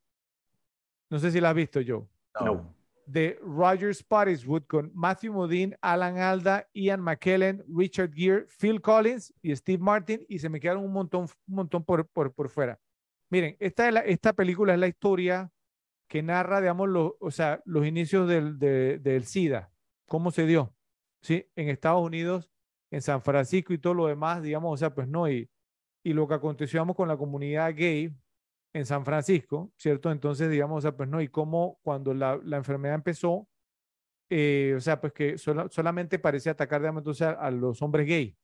No 1.08 1.18
sé 1.18 1.30
si 1.30 1.40
la 1.40 1.50
has 1.50 1.56
visto, 1.56 1.80
yo. 1.80 2.08
No. 2.40 2.79
De 3.10 3.38
Roger 3.42 3.92
Spottiswood 3.94 4.64
con 4.66 4.90
Matthew 4.94 5.32
Modine, 5.32 5.76
Alan 5.80 6.18
Alda, 6.18 6.68
Ian 6.72 7.00
McKellen, 7.00 7.64
Richard 7.68 8.12
Gere, 8.14 8.46
Phil 8.46 8.80
Collins 8.80 9.34
y 9.42 9.54
Steve 9.56 9.82
Martin. 9.82 10.24
Y 10.28 10.38
se 10.38 10.48
me 10.48 10.60
quedaron 10.60 10.84
un 10.84 10.92
montón, 10.92 11.84
por, 11.84 12.06
por, 12.06 12.32
por 12.32 12.48
fuera. 12.48 12.78
Miren, 13.30 13.56
esta, 13.58 13.88
esta 14.00 14.32
película 14.32 14.74
es 14.74 14.80
la 14.80 14.88
historia 14.88 15.50
que 16.08 16.22
narra, 16.22 16.60
digamos, 16.60 16.88
o 17.20 17.30
sea, 17.30 17.62
los 17.64 17.86
inicios 17.86 18.28
del, 18.28 18.58
del 18.58 19.24
SIDA, 19.24 19.72
cómo 20.06 20.32
se 20.32 20.44
dio, 20.44 20.74
¿sí? 21.22 21.46
En 21.54 21.68
Estados 21.68 22.04
Unidos, 22.04 22.50
en 22.90 23.00
San 23.00 23.22
Francisco 23.22 23.72
y 23.72 23.78
todo 23.78 23.94
lo 23.94 24.06
demás, 24.08 24.42
digamos, 24.42 24.74
o 24.74 24.76
sea, 24.76 24.92
pues 24.92 25.06
no, 25.06 25.30
y, 25.30 25.48
y 26.02 26.12
lo 26.12 26.26
que 26.26 26.34
aconteció, 26.34 26.78
digamos, 26.78 26.96
con 26.96 27.06
la 27.06 27.16
comunidad 27.16 27.72
gay, 27.76 28.12
en 28.72 28.86
San 28.86 29.04
Francisco, 29.04 29.72
¿cierto? 29.76 30.10
Entonces, 30.10 30.50
digamos, 30.50 30.78
o 30.78 30.80
sea, 30.82 30.96
pues 30.96 31.08
no, 31.08 31.20
y 31.20 31.28
cómo 31.28 31.78
cuando 31.82 32.14
la, 32.14 32.40
la 32.44 32.56
enfermedad 32.56 32.94
empezó, 32.96 33.48
eh, 34.30 34.74
o 34.76 34.80
sea, 34.80 35.00
pues 35.00 35.12
que 35.12 35.38
solamente 35.38 36.18
parecía 36.18 36.52
atacar, 36.52 36.80
digamos, 36.80 37.00
entonces 37.00 37.26
a, 37.26 37.50
los 37.50 37.82
hombres 37.82 38.06
gay, 38.06 38.36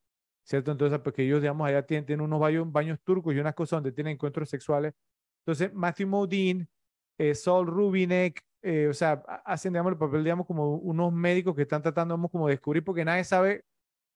¿cierto? 0.44 0.72
Entonces, 0.72 0.98
pues 1.00 1.14
que 1.14 1.22
ellos, 1.22 1.40
digamos, 1.40 1.68
allá 1.68 1.86
tienen, 1.86 2.04
tienen 2.06 2.24
unos 2.24 2.40
baños, 2.40 2.70
baños, 2.72 2.98
turcos 3.04 3.34
y 3.34 3.38
unas 3.38 3.54
cosas 3.54 3.78
donde 3.78 3.92
tienen 3.92 4.14
encuentros 4.14 4.50
sexuales. 4.50 4.94
Entonces, 5.44 5.72
Matthew 5.72 6.08
Modine, 6.08 6.66
eh, 7.18 7.34
Saul 7.36 7.68
Rubinek, 7.68 8.42
eh, 8.62 8.88
o 8.88 8.94
sea, 8.94 9.22
hacen, 9.44 9.72
digamos, 9.72 9.92
el 9.92 9.98
papel, 9.98 10.24
digamos, 10.24 10.46
como 10.46 10.74
unos 10.76 11.12
médicos 11.12 11.54
que 11.54 11.62
están 11.62 11.82
tratando, 11.82 12.14
digamos, 12.14 12.32
como 12.32 12.48
descubrir, 12.48 12.82
porque 12.82 13.04
nadie 13.04 13.22
sabe 13.22 13.64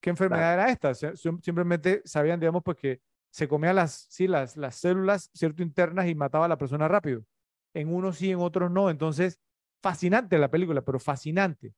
qué 0.01 0.11
enfermedad 0.11 0.55
era 0.55 0.71
esta. 0.71 0.93
simplemente 0.95 2.03
sabían, 2.05 2.41
digamos, 2.41 2.63
pues 2.65 2.77
que 2.79 3.01
se 3.31 3.49
comía 3.49 3.73
las, 3.73 4.09
células, 4.73 5.31
¿cierto? 5.33 5.63
Internas 5.63 6.09
y 6.09 6.15
mataba 6.15 6.47
a 6.47 6.49
la 6.49 6.59
persona 6.59 6.89
rápido. 6.89 7.25
En 7.75 7.93
unos 7.93 8.19
sí, 8.19 8.31
en 8.31 8.41
otros 8.41 8.71
no. 8.71 8.91
Entonces, 8.91 9.41
fascinante 9.83 10.39
la 10.39 10.51
película, 10.51 10.83
pero 10.83 10.99
fascinante. 10.99 11.73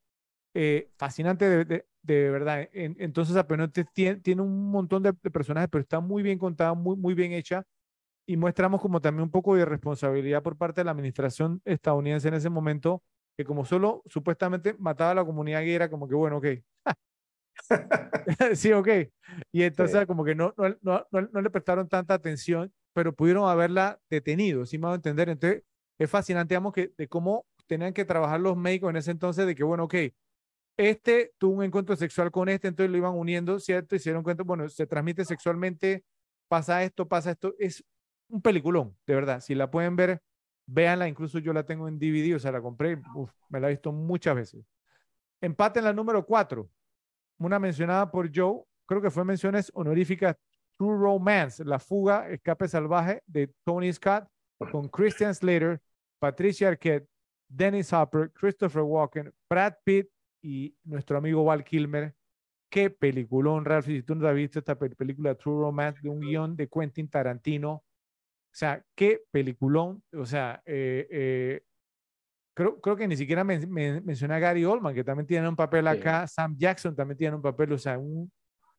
Eh, 0.55 0.91
fascinante 0.99 1.65
de, 1.65 1.87
de, 2.03 2.31
verdad. 2.31 2.69
entonces, 2.73 3.37
apenas 3.37 3.71
tiene, 3.93 4.21
tiene 4.21 4.43
un 4.43 4.71
montón 4.71 5.03
de, 5.03 5.13
personajes, 5.15 5.69
pero 5.71 5.83
está 5.83 6.01
muy 6.01 6.23
bien 6.23 6.39
contada, 6.39 6.75
muy, 6.75 7.15
bien 7.15 7.33
hecha. 7.33 7.65
Y 8.27 8.37
muestramos 8.37 8.81
como 8.81 9.01
también 9.01 9.25
un 9.25 9.31
poco 9.31 9.57
de 9.57 9.65
responsabilidad 9.65 10.43
por 10.43 10.57
parte 10.57 10.81
de 10.81 10.85
la 10.87 10.93
administración 10.93 11.61
estadounidense 11.65 12.29
en 12.29 12.35
ese 12.35 12.51
momento, 12.51 13.03
que 13.37 13.45
como 13.45 13.65
solo 13.65 14.03
supuestamente 14.07 14.75
mataba 14.79 15.11
a 15.13 15.15
la 15.15 15.25
comunidad 15.25 15.63
gay, 15.63 15.89
como 15.91 16.09
que, 16.09 16.15
bueno, 16.15 16.39
ok, 16.39 16.47
sí, 18.55 18.73
ok. 18.73 18.89
Y 19.53 19.63
entonces 19.63 20.07
como 20.07 20.25
que 20.25 20.35
no, 20.35 20.55
no, 20.57 20.77
no, 20.83 21.07
no, 21.11 21.41
le 21.41 21.51
prestaron 21.51 21.89
tanta 21.89 22.15
atención, 22.15 22.73
pero 22.93 23.15
pudieron 23.15 23.49
haberla 23.49 23.99
detenido, 24.11 24.67
¿sí 24.67 24.79
me 24.79 24.87
va 24.87 24.93
a 24.93 24.97
entender? 24.97 25.29
Entonces 25.29 25.63
es 25.99 26.11
fascinante, 26.11 26.55
digamos, 26.55 26.73
que 26.73 26.93
de 26.97 27.09
cómo 27.09 27.47
tenían 27.67 27.93
que 27.93 28.05
trabajar 28.05 28.41
los 28.41 28.57
médicos 28.57 28.91
en 28.91 28.97
ese 28.97 29.11
entonces 29.11 29.47
de 29.47 29.55
que, 29.55 29.65
bueno, 29.65 29.85
ok, 29.85 29.95
este 30.77 31.33
tuvo 31.39 31.57
un 31.57 31.65
encuentro 31.65 31.97
sexual 31.97 32.31
con 32.31 32.49
este, 32.49 32.69
entonces 32.69 32.91
lo 32.91 32.97
iban 32.97 33.15
uniendo, 33.15 33.59
¿cierto? 33.59 33.95
Hicieron 33.95 34.23
cuenta, 34.23 34.43
bueno, 34.43 34.69
se 34.69 34.87
transmite 34.87 35.25
sexualmente, 35.25 36.05
pasa 36.49 36.83
esto, 36.83 37.09
pasa 37.09 37.33
esto. 37.33 37.55
Es 37.59 37.85
un 38.29 38.43
peliculón, 38.43 38.97
de 39.07 39.15
verdad. 39.15 39.41
Si 39.41 39.55
la 39.55 39.71
pueden 39.71 39.97
ver, 39.97 40.23
véanla. 40.67 41.09
Incluso 41.09 41.39
yo 41.39 41.53
la 41.53 41.65
tengo 41.65 41.89
en 41.89 41.99
DVD, 41.99 42.35
o 42.35 42.39
sea, 42.39 42.53
la 42.53 42.61
compré, 42.63 43.01
me 43.49 43.61
la 43.61 43.69
he 43.69 43.73
visto 43.73 43.93
muchas 43.93 44.35
veces. 44.35 44.65
Empate 45.41 45.81
en 45.81 45.87
la 45.87 45.93
número 45.93 46.25
4 46.25 46.69
una 47.39 47.59
mencionada 47.59 48.11
por 48.11 48.31
Joe, 48.35 48.63
creo 48.87 49.01
que 49.01 49.11
fue 49.11 49.25
menciones 49.25 49.71
honoríficas, 49.75 50.37
True 50.77 50.97
Romance, 50.99 51.65
La 51.65 51.79
fuga, 51.79 52.29
escape 52.29 52.69
salvaje 52.69 53.23
de 53.27 53.53
Tony 53.65 53.93
Scott 53.93 54.27
con 54.71 54.89
Christian 54.89 55.35
Slater, 55.35 55.81
Patricia 56.19 56.69
Arquette, 56.69 57.07
Dennis 57.49 57.93
Hopper, 57.93 58.31
Christopher 58.33 58.83
Walken, 58.83 59.33
Brad 59.49 59.75
Pitt 59.85 60.09
y 60.43 60.75
nuestro 60.85 61.19
amigo 61.19 61.45
Val 61.45 61.65
Kilmer. 61.65 62.15
Qué 62.71 62.89
peliculón, 62.89 63.65
Ralph. 63.65 63.87
Si 63.87 64.03
tú 64.03 64.15
no 64.15 64.27
has 64.27 64.35
visto 64.35 64.59
esta 64.59 64.79
película 64.79 65.35
True 65.35 65.61
Romance 65.61 66.01
de 66.03 66.09
un 66.09 66.21
guion 66.21 66.57
de 66.57 66.69
Quentin 66.69 67.09
Tarantino, 67.09 67.73
o 67.73 67.85
sea, 68.55 68.83
qué 68.95 69.23
peliculón. 69.31 70.03
O 70.15 70.25
sea, 70.25 70.63
eh, 70.65 71.07
eh, 71.11 71.63
creo, 72.55 72.81
creo 72.81 72.97
que 72.97 73.09
ni 73.09 73.17
siquiera 73.17 73.45
me, 73.45 73.59
menciona 73.67 74.37
a 74.37 74.39
Gary 74.39 74.65
Oldman, 74.65 74.95
que 74.95 75.05
también 75.05 75.27
tiene 75.27 75.49
un 75.49 75.57
papel 75.57 75.87
acá, 75.87 76.27
Sam 76.27 76.57
Jackson 76.57 76.95
también 76.95 77.19
tiene 77.19 77.37
un 77.37 77.43
papel, 77.43 77.73
o 77.73 77.79
sea, 77.79 77.99
un, 77.99 78.31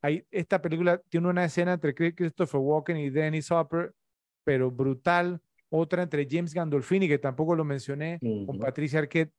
hay, 0.02 0.26
esta 0.32 0.62
película 0.62 1.02
tiene 1.10 1.28
una 1.28 1.46
escena 1.46 1.74
entre 1.74 1.94
Christopher 1.94 2.60
Walken 2.60 2.98
y 2.98 3.10
Dennis 3.10 3.52
Hopper, 3.52 3.94
pero 4.44 4.70
brutal, 4.70 5.42
otra 5.70 6.04
entre 6.04 6.28
James 6.30 6.54
Gandolfini, 6.54 7.08
que 7.08 7.18
tampoco 7.18 7.56
lo 7.56 7.64
mencioné, 7.64 8.20
con 8.46 8.60
Patricia 8.60 9.00
Arquette, 9.00 9.34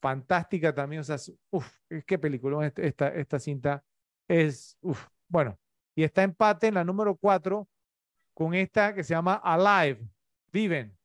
fantástica 0.00 0.74
también, 0.74 1.00
o 1.00 1.04
sea, 1.04 1.16
uff, 1.50 1.78
qué 2.06 2.18
película 2.18 2.66
esta, 2.76 3.08
esta 3.08 3.38
cinta 3.38 3.82
es, 4.28 4.76
uff, 4.82 5.06
bueno, 5.28 5.58
y 5.94 6.04
está 6.04 6.22
empate 6.22 6.68
en 6.68 6.74
la 6.74 6.84
número 6.84 7.16
4 7.16 7.68
con 8.34 8.54
esta 8.54 8.94
que 8.94 9.04
se 9.04 9.14
llama 9.14 9.34
Alive, 9.34 10.06
Viven, 10.52 10.96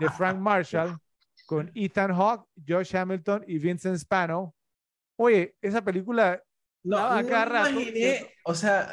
de 0.00 0.08
Frank 0.10 0.38
Marshall 0.40 0.98
con 1.46 1.70
Ethan 1.74 2.12
Hawke, 2.12 2.46
Josh 2.68 2.94
Hamilton 2.94 3.44
y 3.46 3.58
Vincent 3.58 3.96
Spano. 3.98 4.54
Oye, 5.18 5.56
esa 5.62 5.82
película 5.82 6.42
no, 6.86 6.98
acá 6.98 7.46
no 7.46 7.70
imaginé, 7.70 8.30
o 8.44 8.54
sea, 8.54 8.88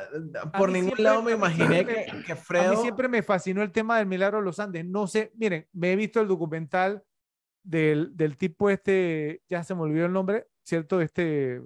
por 0.58 0.72
ningún 0.72 1.04
lado 1.04 1.22
me 1.22 1.34
imaginé 1.34 1.86
que, 1.86 2.24
que, 2.26 2.36
Fredo... 2.36 2.72
A 2.72 2.72
mí 2.72 2.78
siempre 2.78 3.08
me 3.08 3.22
fascinó 3.22 3.62
el 3.62 3.72
tema 3.72 4.00
del 4.00 4.08
milagro 4.08 4.40
de 4.40 4.46
los 4.46 4.60
Andes. 4.60 4.84
No 4.84 5.06
sé, 5.06 5.32
miren, 5.36 5.68
me 5.74 5.92
he 5.92 5.96
visto 5.96 6.20
el 6.20 6.28
documental 6.28 7.04
del, 7.64 8.16
del 8.18 8.36
tipo 8.38 8.72
este, 8.72 9.44
ya 9.48 9.64
se 9.64 9.76
me 9.76 9.82
olvidó 9.82 10.08
el 10.08 10.14
nombre, 10.14 10.48
¿cierto? 10.64 11.02
Este, 11.02 11.62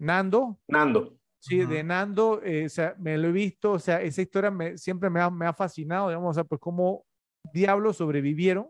Nando. 0.00 0.58
Nando. 0.66 1.16
Sí, 1.40 1.64
de 1.64 1.84
Nando, 1.84 2.42
eh, 2.42 2.66
o 2.66 2.68
sea, 2.68 2.96
me 2.98 3.16
lo 3.16 3.28
he 3.28 3.32
visto, 3.32 3.70
o 3.70 3.78
sea, 3.78 4.02
esa 4.02 4.20
historia 4.20 4.50
me, 4.50 4.76
siempre 4.76 5.08
me 5.08 5.20
ha, 5.20 5.30
me 5.30 5.46
ha 5.46 5.52
fascinado, 5.52 6.08
digamos, 6.08 6.30
o 6.30 6.34
sea, 6.34 6.44
pues 6.44 6.60
cómo 6.60 7.06
diablos 7.52 7.98
sobrevivieron 7.98 8.68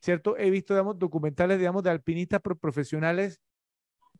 ¿cierto? 0.00 0.36
He 0.36 0.50
visto, 0.50 0.74
digamos, 0.74 0.98
documentales, 0.98 1.58
digamos, 1.58 1.82
de 1.82 1.90
alpinistas 1.90 2.40
profesionales 2.40 3.40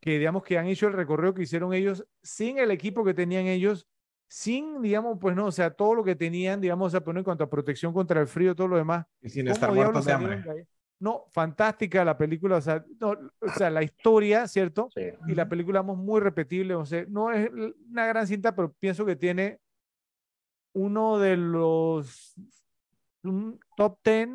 que, 0.00 0.18
digamos, 0.18 0.42
que 0.42 0.58
han 0.58 0.66
hecho 0.66 0.86
el 0.88 0.92
recorrido 0.92 1.34
que 1.34 1.42
hicieron 1.42 1.72
ellos 1.72 2.06
sin 2.22 2.58
el 2.58 2.70
equipo 2.70 3.04
que 3.04 3.14
tenían 3.14 3.46
ellos, 3.46 3.86
sin, 4.28 4.82
digamos, 4.82 5.18
pues 5.20 5.36
no, 5.36 5.46
o 5.46 5.52
sea, 5.52 5.70
todo 5.70 5.94
lo 5.94 6.04
que 6.04 6.16
tenían, 6.16 6.60
digamos, 6.60 6.94
a 6.94 7.02
poner 7.02 7.20
en 7.20 7.24
cuanto 7.24 7.44
a 7.44 7.50
protección 7.50 7.92
contra 7.92 8.20
el 8.20 8.26
frío, 8.26 8.54
todo 8.54 8.68
lo 8.68 8.76
demás. 8.76 9.06
Y 9.20 9.28
sin 9.28 9.48
estar 9.48 9.72
muertos 9.72 10.04
de 10.04 10.12
hambre. 10.12 10.66
No, 10.98 11.26
fantástica 11.28 12.04
la 12.04 12.16
película, 12.16 12.56
o 12.56 12.60
sea, 12.60 12.82
no, 12.98 13.10
o 13.10 13.48
sea 13.50 13.68
la 13.68 13.82
historia, 13.82 14.48
¿cierto? 14.48 14.88
Y 15.26 15.34
la 15.34 15.46
película 15.46 15.80
es 15.80 15.86
muy 15.86 16.20
repetible, 16.20 16.74
o 16.74 16.86
sea, 16.86 17.04
no 17.08 17.30
es 17.30 17.50
una 17.90 18.06
gran 18.06 18.26
cinta, 18.26 18.54
pero 18.54 18.72
pienso 18.72 19.04
que 19.04 19.14
tiene 19.14 19.60
uno 20.72 21.18
de 21.18 21.36
los 21.36 22.34
top 23.76 23.98
10 24.04 24.28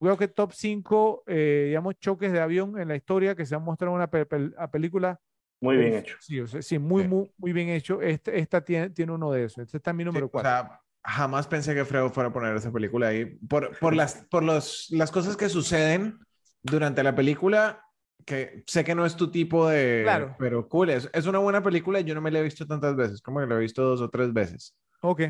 Creo 0.00 0.16
que 0.16 0.28
top 0.28 0.52
5, 0.52 1.24
eh, 1.26 1.64
digamos, 1.68 1.98
choques 1.98 2.32
de 2.32 2.40
avión 2.40 2.78
en 2.78 2.88
la 2.88 2.96
historia 2.96 3.34
que 3.34 3.46
se 3.46 3.54
han 3.54 3.62
mostrado 3.62 3.94
en 3.94 4.02
una 4.02 4.70
película. 4.70 5.18
Muy 5.60 5.76
bien 5.78 5.94
hecho. 5.94 6.16
Sí, 6.20 6.40
sí 6.60 6.78
muy, 6.78 7.08
muy, 7.08 7.32
muy 7.38 7.52
bien 7.52 7.70
hecho. 7.70 8.02
Este, 8.02 8.38
esta 8.38 8.62
tiene, 8.62 8.90
tiene 8.90 9.12
uno 9.12 9.32
de 9.32 9.44
esos. 9.44 9.58
Este 9.64 9.78
está 9.78 9.92
mi 9.92 10.04
número 10.04 10.28
4. 10.28 10.48
o 10.48 10.52
sea, 10.52 10.80
jamás 11.02 11.46
pensé 11.46 11.74
que 11.74 11.84
Fredo 11.84 12.10
fuera 12.10 12.28
a 12.28 12.32
poner 12.32 12.54
esa 12.54 12.70
película 12.70 13.08
ahí. 13.08 13.24
Por, 13.24 13.78
por, 13.78 13.94
las, 13.94 14.26
por 14.30 14.42
los, 14.42 14.88
las 14.90 15.10
cosas 15.10 15.36
que 15.36 15.48
suceden 15.48 16.18
durante 16.62 17.02
la 17.02 17.14
película, 17.14 17.82
que 18.26 18.64
sé 18.66 18.84
que 18.84 18.94
no 18.94 19.06
es 19.06 19.16
tu 19.16 19.30
tipo 19.30 19.68
de... 19.68 20.00
Claro. 20.02 20.36
Pero 20.38 20.68
cool, 20.68 20.90
es, 20.90 21.08
es 21.12 21.26
una 21.26 21.38
buena 21.38 21.62
película 21.62 22.00
y 22.00 22.04
yo 22.04 22.14
no 22.14 22.20
me 22.20 22.30
la 22.30 22.40
he 22.40 22.42
visto 22.42 22.66
tantas 22.66 22.96
veces, 22.96 23.22
como 23.22 23.40
que 23.40 23.46
la 23.46 23.54
he 23.54 23.60
visto 23.60 23.82
dos 23.82 24.00
o 24.02 24.10
tres 24.10 24.32
veces. 24.32 24.76
Ok. 25.00 25.22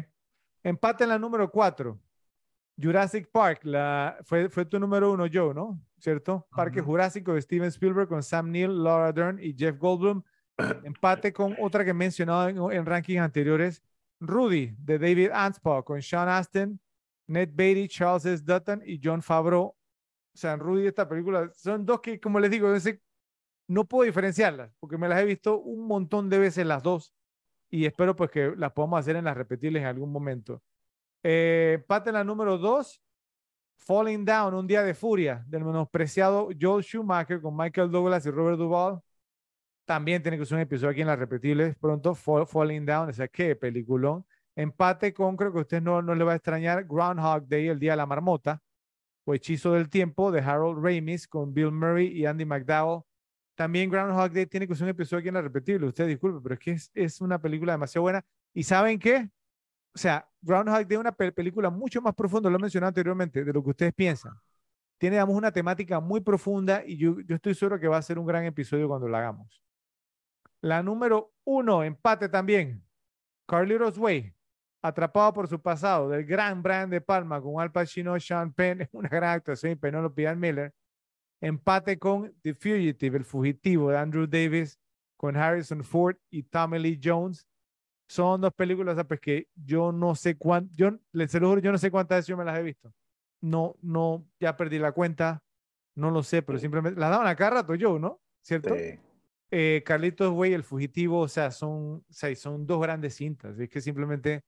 Empate 0.63 1.05
en 1.05 1.11
la 1.11 1.19
número 1.19 1.49
4. 1.51 2.01
Jurassic 2.81 3.31
Park, 3.31 3.61
la, 3.65 4.19
fue, 4.23 4.49
fue 4.49 4.65
tu 4.67 4.79
número 4.79 5.13
uno, 5.13 5.27
Joe, 5.33 5.55
¿no? 5.55 5.81
¿Cierto? 5.99 6.47
Parque. 6.55 6.81
Jurásico 6.81 7.35
de 7.35 7.43
Steven 7.43 7.69
Spielberg 7.69 8.09
con 8.09 8.23
Sam 8.23 8.51
Neill, 8.51 8.83
Laura 8.83 9.13
Dern 9.13 9.39
y 9.43 9.55
Jeff 9.57 9.79
Goldblum. 9.79 10.23
Empate 10.85 11.33
con 11.33 11.57
otra 11.61 11.85
que 11.85 11.91
he 11.91 11.95
mencionado 11.95 12.49
en, 12.49 12.59
en 12.79 12.87
rankings 12.87 13.21
anteriores, 13.21 13.83
Rudy, 14.21 14.75
de 14.79 14.99
David 14.99 15.31
Anspaugh, 15.33 15.85
con 15.85 16.01
Sean 16.03 16.29
Astin, 16.29 16.81
Ned 17.27 17.51
Beatty, 17.53 17.89
Charles 17.89 18.25
S. 18.25 18.45
Dutton 18.45 18.83
y 18.85 19.01
John 19.03 19.23
Favreau. 19.23 19.65
O 19.65 19.77
sea, 20.39 20.57
Rudy, 20.57 20.87
esta 20.87 21.09
película, 21.09 21.51
son 21.55 21.85
dos 21.85 22.01
que, 22.01 22.21
como 22.21 22.39
les 22.41 22.51
digo, 22.51 22.69
no 23.69 23.85
puedo 23.85 24.05
diferenciarlas, 24.05 24.71
porque 24.79 24.99
me 24.99 25.09
las 25.09 25.21
he 25.21 25.25
visto 25.25 25.59
un 25.59 25.87
montón 25.87 26.29
de 26.29 26.39
veces 26.39 26.67
las 26.67 26.83
dos 26.83 27.15
y 27.69 27.85
espero 27.85 28.15
pues 28.15 28.31
que 28.31 28.55
las 28.57 28.73
podamos 28.73 29.01
hacer 29.01 29.17
en 29.17 29.25
las 29.25 29.37
repetibles 29.37 29.83
en 29.83 29.89
algún 29.89 30.13
momento. 30.13 30.63
Eh, 31.23 31.85
en 31.89 32.13
la 32.13 32.25
número 32.25 32.59
dos, 32.59 33.03
Falling 33.79 34.25
Down, 34.25 34.55
un 34.55 34.67
día 34.67 34.83
de 34.83 34.95
furia, 34.95 35.45
del 35.47 35.65
menospreciado 35.65 36.49
Joel 36.61 36.83
Schumacher 36.85 37.41
con 37.41 37.57
Michael 37.57 37.91
Douglas 37.91 38.27
y 38.27 38.31
Robert 38.31 38.59
Duvall. 38.59 39.01
También 39.85 40.23
tiene 40.23 40.39
que 40.39 40.45
ser 40.47 40.57
un 40.57 40.63
episodio 40.63 40.91
aquí 40.91 41.03
en 41.03 41.07
las 41.07 41.19
repetibles 41.19 41.77
pronto, 41.77 42.15
Fall- 42.15 42.47
Falling 42.47 42.85
Down, 42.85 43.11
o 43.11 43.13
sea, 43.13 43.29
qué 43.29 43.55
peliculón. 43.55 44.27
Empate 44.57 45.13
con, 45.15 45.37
creo 45.37 45.53
que 45.53 45.61
usted 45.61 45.83
no, 45.83 46.03
no 46.03 46.15
le 46.15 46.25
va 46.25 46.33
a 46.33 46.37
extrañar, 46.37 46.85
Groundhog 46.85 47.47
Day, 47.47 47.69
el 47.69 47.79
día 47.79 47.93
de 47.93 47.99
la 47.99 48.07
marmota, 48.07 48.61
o 49.25 49.35
Hechizo 49.35 49.73
del 49.73 49.89
Tiempo, 49.89 50.33
de 50.33 50.41
Harold 50.41 50.85
Ramis 50.85 51.29
con 51.29 51.53
Bill 51.53 51.73
Murray 51.73 52.09
y 52.09 52.27
Andy 52.27 52.45
McDowell. 52.45 53.03
También 53.55 53.91
Groundhog 53.91 54.33
Day 54.33 54.47
tiene 54.47 54.67
que 54.67 54.75
ser 54.75 54.85
un 54.85 54.91
episodio 54.91 55.21
aquí 55.21 55.29
en 55.29 55.35
la 55.35 55.43
repetible. 55.43 55.87
Usted 55.87 56.07
disculpe, 56.07 56.41
pero 56.43 56.55
es 56.55 56.61
que 56.61 56.71
es, 56.73 56.91
es 56.95 57.21
una 57.21 57.41
película 57.41 57.73
demasiado 57.73 58.03
buena. 58.03 58.25
¿Y 58.55 58.63
saben 58.65 58.99
qué? 58.99 59.29
O 59.95 59.99
sea, 59.99 60.29
Groundhog 60.47 60.87
Day 60.87 60.97
es 60.97 60.99
una 61.01 61.13
pe- 61.13 61.33
película 61.33 61.71
mucho 61.71 62.01
más 62.01 62.15
profunda, 62.15 62.49
lo 62.51 62.57
he 62.57 62.61
mencionado 62.61 62.89
anteriormente, 62.89 63.45
de 63.45 63.53
lo 63.53 63.63
que 63.63 63.71
ustedes 63.71 63.95
piensan. 63.95 64.33
Tiene, 64.99 65.17
digamos, 65.17 65.37
una 65.37 65.53
temática 65.53 66.01
muy 66.01 66.21
profunda 66.21 66.83
y 66.87 66.97
yo, 66.97 67.21
yo 67.21 67.37
estoy 67.37 67.55
seguro 67.55 67.79
que 67.81 67.89
va 67.89 67.99
a 67.99 68.03
ser 68.03 68.19
un 68.19 68.27
gran 68.27 68.45
episodio 68.45 68.89
cuando 68.89 69.09
la 69.09 69.19
hagamos. 69.19 69.63
La 70.61 70.83
número 70.83 71.33
uno, 71.45 71.83
empate 71.85 72.29
también. 72.29 72.83
Carlitos 73.47 73.99
Way, 73.99 74.35
atrapado 74.83 75.33
por 75.33 75.49
su 75.49 75.61
pasado, 75.61 76.09
del 76.09 76.25
gran 76.25 76.63
Brian 76.63 76.91
De 76.91 77.01
Palma 77.01 77.41
con 77.41 77.61
Al 77.61 77.71
Pacino, 77.71 78.19
Sean 78.19 78.53
Penn, 78.53 78.89
una 78.93 79.09
gran 79.09 79.31
actuación 79.37 79.73
y 79.73 79.77
Penelope 79.77 80.27
Ann 80.27 80.41
Miller. 80.41 80.73
Empate 81.41 81.99
con 81.99 82.35
The 82.43 82.55
Fugitive, 82.55 83.19
el 83.19 83.25
fugitivo 83.25 83.91
de 83.91 83.99
Andrew 83.99 84.27
Davis, 84.27 84.79
con 85.17 85.37
Harrison 85.37 85.85
Ford 85.85 86.17
y 86.31 86.43
Tommy 86.43 86.79
Lee 86.79 87.01
Jones. 87.03 87.47
Son 88.09 88.41
dos 88.41 88.53
películas 88.55 88.97
pues, 89.09 89.21
que 89.21 89.49
yo 89.55 89.93
no 89.93 90.15
sé 90.15 90.37
cuánto, 90.37 90.73
yo 90.77 90.91
les 91.13 91.33
juro, 91.33 91.59
yo 91.59 91.73
no 91.73 91.79
sé 91.79 91.91
cuántas 91.91 92.19
veces 92.19 92.29
yo 92.29 92.37
me 92.37 92.45
las 92.45 92.59
he 92.59 92.63
visto. 92.63 92.93
No, 93.41 93.77
no, 93.83 94.27
ya 94.41 94.57
perdí 94.57 94.79
la 94.79 94.93
cuenta, 94.93 95.43
no 95.95 96.11
lo 96.11 96.23
sé, 96.23 96.43
pero 96.43 96.59
Sí. 96.59 96.63
simplemente 96.63 97.01
las 97.01 97.11
daban 97.11 97.27
a 97.27 97.37
cada 97.37 97.51
rato 97.63 97.75
yo, 97.75 97.99
¿no? 97.99 98.21
¿Cierto? 98.43 98.75
Sí. 98.75 98.99
eh, 99.51 99.83
Carlitos 99.87 100.33
Way, 100.33 100.53
El 100.55 100.65
Fugitivo, 100.65 101.21
o 101.21 101.29
sea, 101.29 101.51
son, 101.51 101.97
o 101.97 102.05
sea, 102.11 102.35
son 102.37 102.67
dos 102.67 102.81
grandes 102.81 103.15
cintas. 103.17 103.59
Es 103.59 103.69
que 103.71 103.81
simplemente 103.81 104.43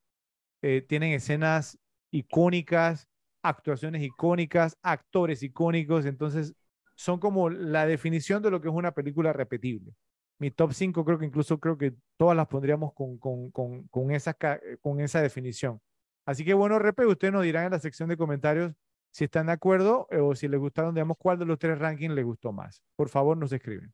eh, 0.62 0.82
tienen 0.88 1.12
escenas 1.12 1.78
icónicas, 2.10 3.08
actuaciones 3.42 4.02
icónicas, 4.02 4.76
actores 4.82 5.42
icónicos. 5.42 6.06
Entonces, 6.06 6.54
son 6.96 7.20
como 7.20 7.50
la 7.50 7.86
definición 7.86 8.42
de 8.42 8.50
lo 8.50 8.60
que 8.60 8.68
es 8.68 8.74
una 8.74 8.92
película 8.92 9.32
repetible. 9.32 9.92
Mi 10.38 10.50
top 10.50 10.72
5 10.72 11.04
creo 11.04 11.18
que 11.18 11.26
incluso 11.26 11.58
creo 11.58 11.76
que 11.76 11.94
todas 12.16 12.36
las 12.36 12.46
pondríamos 12.46 12.92
con, 12.94 13.18
con, 13.18 13.50
con, 13.50 13.88
con 13.88 14.10
esa, 14.12 14.36
con 14.80 15.00
esa 15.00 15.20
definición. 15.20 15.80
Así 16.24 16.44
que 16.44 16.54
bueno, 16.54 16.78
Repe, 16.78 17.06
ustedes 17.06 17.32
nos 17.32 17.42
dirán 17.42 17.64
en 17.64 17.72
la 17.72 17.78
sección 17.78 18.08
de 18.08 18.16
comentarios 18.16 18.72
si 19.10 19.24
están 19.24 19.46
de 19.46 19.52
acuerdo 19.52 20.06
eh, 20.10 20.18
o 20.18 20.34
si 20.34 20.46
les 20.46 20.60
gustaron, 20.60 20.94
digamos, 20.94 21.16
cuál 21.18 21.38
de 21.38 21.46
los 21.46 21.58
tres 21.58 21.78
rankings 21.78 22.14
les 22.14 22.24
gustó 22.24 22.52
más. 22.52 22.82
Por 22.96 23.08
favor, 23.08 23.36
nos 23.36 23.52
escriben. 23.52 23.92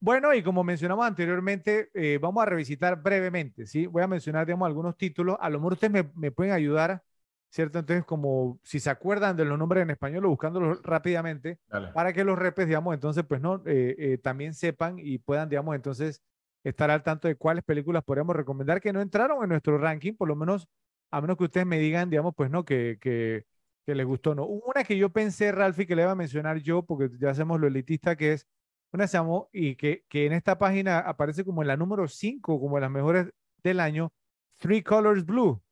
Bueno, 0.00 0.32
y 0.32 0.42
como 0.42 0.64
mencionamos 0.64 1.06
anteriormente, 1.06 1.90
eh, 1.92 2.18
vamos 2.20 2.42
a 2.42 2.46
revisitar 2.46 3.02
brevemente, 3.02 3.66
¿sí? 3.66 3.86
Voy 3.86 4.02
a 4.02 4.08
mencionar, 4.08 4.46
digamos, 4.46 4.66
algunos 4.66 4.96
títulos. 4.96 5.36
A 5.38 5.50
lo 5.50 5.58
mejor 5.58 5.74
ustedes 5.74 5.92
me, 5.92 6.10
me 6.14 6.32
pueden 6.32 6.54
ayudar, 6.54 7.02
¿cierto? 7.50 7.80
Entonces, 7.80 8.04
como 8.04 8.58
si 8.62 8.80
se 8.80 8.90
acuerdan 8.90 9.36
de 9.36 9.44
los 9.44 9.58
nombres 9.58 9.82
en 9.82 9.90
español 9.90 10.24
o 10.24 10.30
buscándolos 10.30 10.80
rápidamente, 10.82 11.58
Dale. 11.68 11.88
para 11.88 12.12
que 12.12 12.24
los 12.24 12.38
repes, 12.38 12.66
digamos, 12.66 12.94
entonces, 12.94 13.24
pues 13.28 13.40
no, 13.40 13.56
eh, 13.66 13.96
eh, 13.98 14.18
también 14.18 14.54
sepan 14.54 14.98
y 14.98 15.18
puedan, 15.18 15.48
digamos, 15.48 15.74
entonces 15.74 16.22
estar 16.62 16.90
al 16.90 17.02
tanto 17.02 17.26
de 17.26 17.34
cuáles 17.34 17.64
películas 17.64 18.04
podríamos 18.04 18.36
recomendar 18.36 18.80
que 18.80 18.92
no 18.92 19.00
entraron 19.00 19.42
en 19.42 19.48
nuestro 19.48 19.78
ranking, 19.78 20.14
por 20.14 20.28
lo 20.28 20.36
menos, 20.36 20.68
a 21.10 21.20
menos 21.20 21.36
que 21.36 21.44
ustedes 21.44 21.66
me 21.66 21.78
digan, 21.78 22.08
digamos, 22.08 22.34
pues 22.36 22.50
no, 22.50 22.64
que, 22.64 22.98
que, 23.00 23.46
que 23.84 23.94
les 23.94 24.06
gustó 24.06 24.34
no. 24.34 24.46
Una 24.46 24.84
que 24.84 24.96
yo 24.96 25.10
pensé, 25.10 25.50
Ralphie, 25.50 25.86
que 25.86 25.96
le 25.96 26.02
iba 26.02 26.12
a 26.12 26.16
mencionar 26.16 26.58
yo, 26.58 26.84
porque 26.84 27.10
ya 27.18 27.30
hacemos 27.30 27.60
lo 27.60 27.66
elitista, 27.66 28.14
que 28.16 28.34
es 28.34 28.46
una 28.92 29.08
se 29.08 29.16
llamó, 29.16 29.48
y 29.52 29.74
que, 29.76 30.04
que 30.08 30.26
en 30.26 30.32
esta 30.32 30.58
página 30.58 30.98
aparece 31.00 31.44
como 31.44 31.62
en 31.62 31.68
la 31.68 31.76
número 31.76 32.06
5, 32.06 32.60
como 32.60 32.76
de 32.76 32.80
las 32.82 32.90
mejores 32.90 33.32
del 33.62 33.80
año, 33.80 34.12
Three 34.58 34.82
Colors 34.82 35.24
Blue, 35.24 35.62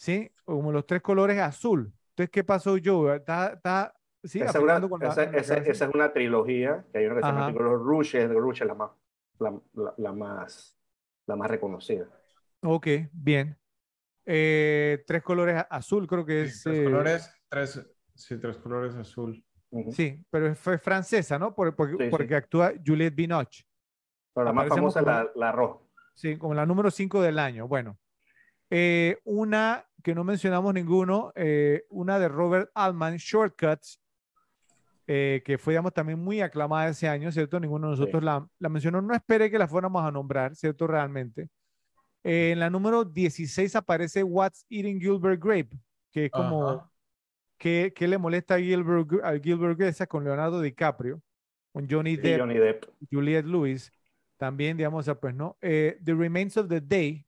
¿sí? 0.00 0.32
Como 0.44 0.72
los 0.72 0.86
tres 0.86 1.02
colores 1.02 1.38
azul. 1.38 1.92
Entonces, 2.10 2.30
¿qué 2.30 2.42
pasó 2.42 2.76
yo? 2.78 3.12
Está, 3.14 3.52
está, 3.52 3.94
sí, 4.24 4.40
esa, 4.40 4.58
es 4.58 4.64
una, 4.64 4.80
con 4.80 5.00
la- 5.00 5.08
esa- 5.08 5.30
la 5.30 5.38
esa- 5.38 5.56
esa 5.58 5.84
es 5.86 5.94
una 5.94 6.12
trilogía 6.12 6.84
que 6.92 6.98
hay 6.98 7.06
una 7.06 7.16
que 7.16 7.20
se 7.22 7.26
llama 7.28 7.40
Ajá. 7.40 7.50
Tricolor 7.50 7.82
Rouge, 7.84 8.22
es 8.24 8.30
Rouge 8.30 8.64
es 8.64 8.68
la 8.68 8.74
más, 8.74 8.90
la, 9.38 9.60
la- 9.74 9.94
la 9.98 10.12
más, 10.12 10.76
la 11.26 11.36
más 11.36 11.50
reconocida. 11.50 12.06
Ok, 12.62 12.86
bien. 13.12 13.56
Eh, 14.26 15.02
tres 15.06 15.22
colores 15.22 15.64
azul, 15.70 16.06
creo 16.06 16.24
que 16.24 16.46
Sí, 16.46 16.50
es. 16.50 16.62
tres 16.64 16.78
eh, 16.78 16.84
colores, 16.84 17.30
tres, 17.48 17.86
sí, 18.14 18.38
tres 18.38 18.56
colores 18.58 18.94
azul. 18.94 19.44
Ujú. 19.70 19.92
Sí, 19.92 20.20
pero 20.30 20.54
fue 20.54 20.78
francesa, 20.78 21.38
¿no? 21.38 21.54
Por- 21.54 21.74
porque, 21.76 21.96
Sí, 21.96 22.04
sí. 22.04 22.10
porque 22.10 22.34
actúa 22.34 22.72
Juliette 22.84 23.14
Binoche. 23.14 23.64
Pero 24.34 24.44
la 24.44 24.52
más 24.52 24.68
famosa 24.68 25.00
es 25.00 25.06
la 25.34 25.52
roja. 25.52 25.78
Sí, 26.14 26.36
como 26.36 26.54
la 26.54 26.66
número 26.66 26.90
5 26.90 27.22
del 27.22 27.38
año. 27.38 27.66
Bueno, 27.66 27.98
eh, 28.70 29.18
una 29.24 29.84
que 30.02 30.14
no 30.14 30.24
mencionamos 30.24 30.72
ninguno, 30.72 31.32
eh, 31.34 31.84
una 31.90 32.18
de 32.18 32.28
Robert 32.28 32.70
Altman, 32.74 33.16
Shortcuts, 33.16 34.00
eh, 35.06 35.42
que 35.44 35.58
fue, 35.58 35.72
digamos, 35.72 35.92
también 35.92 36.18
muy 36.18 36.40
aclamada 36.40 36.88
ese 36.88 37.08
año, 37.08 37.32
¿cierto? 37.32 37.58
Ninguno 37.58 37.88
de 37.90 37.96
nosotros 37.96 38.22
la, 38.22 38.48
la 38.58 38.68
mencionó. 38.68 39.02
No 39.02 39.14
esperé 39.14 39.50
que 39.50 39.58
la 39.58 39.66
fuéramos 39.66 40.04
a 40.04 40.10
nombrar, 40.10 40.54
¿cierto? 40.54 40.86
Realmente. 40.86 41.48
Eh, 42.22 42.52
en 42.52 42.60
la 42.60 42.70
número 42.70 43.04
16 43.04 43.74
aparece 43.76 44.22
What's 44.22 44.66
Eating 44.68 45.00
Gilbert 45.00 45.42
Grape, 45.42 45.70
que 46.12 46.26
es 46.26 46.30
como, 46.30 46.88
que 47.58 47.92
le 47.98 48.18
molesta 48.18 48.54
a 48.54 48.58
Gilbert, 48.58 49.24
a 49.24 49.32
Gilbert 49.38 49.78
Grape, 49.78 49.88
esa 49.88 50.06
con 50.06 50.24
Leonardo 50.24 50.60
DiCaprio, 50.60 51.20
con 51.72 51.88
Johnny 51.88 52.12
Y 52.12 52.16
Depp. 52.16 52.40
Johnny 52.40 52.58
Depp. 52.58 52.84
Juliette 53.10 53.46
Lewis, 53.46 53.92
también, 54.36 54.76
digamos, 54.76 55.00
o 55.00 55.02
sea, 55.04 55.14
pues, 55.14 55.34
¿no? 55.34 55.56
Eh, 55.60 55.98
The 56.04 56.14
Remains 56.14 56.56
of 56.56 56.68
the 56.68 56.80
Day, 56.80 57.26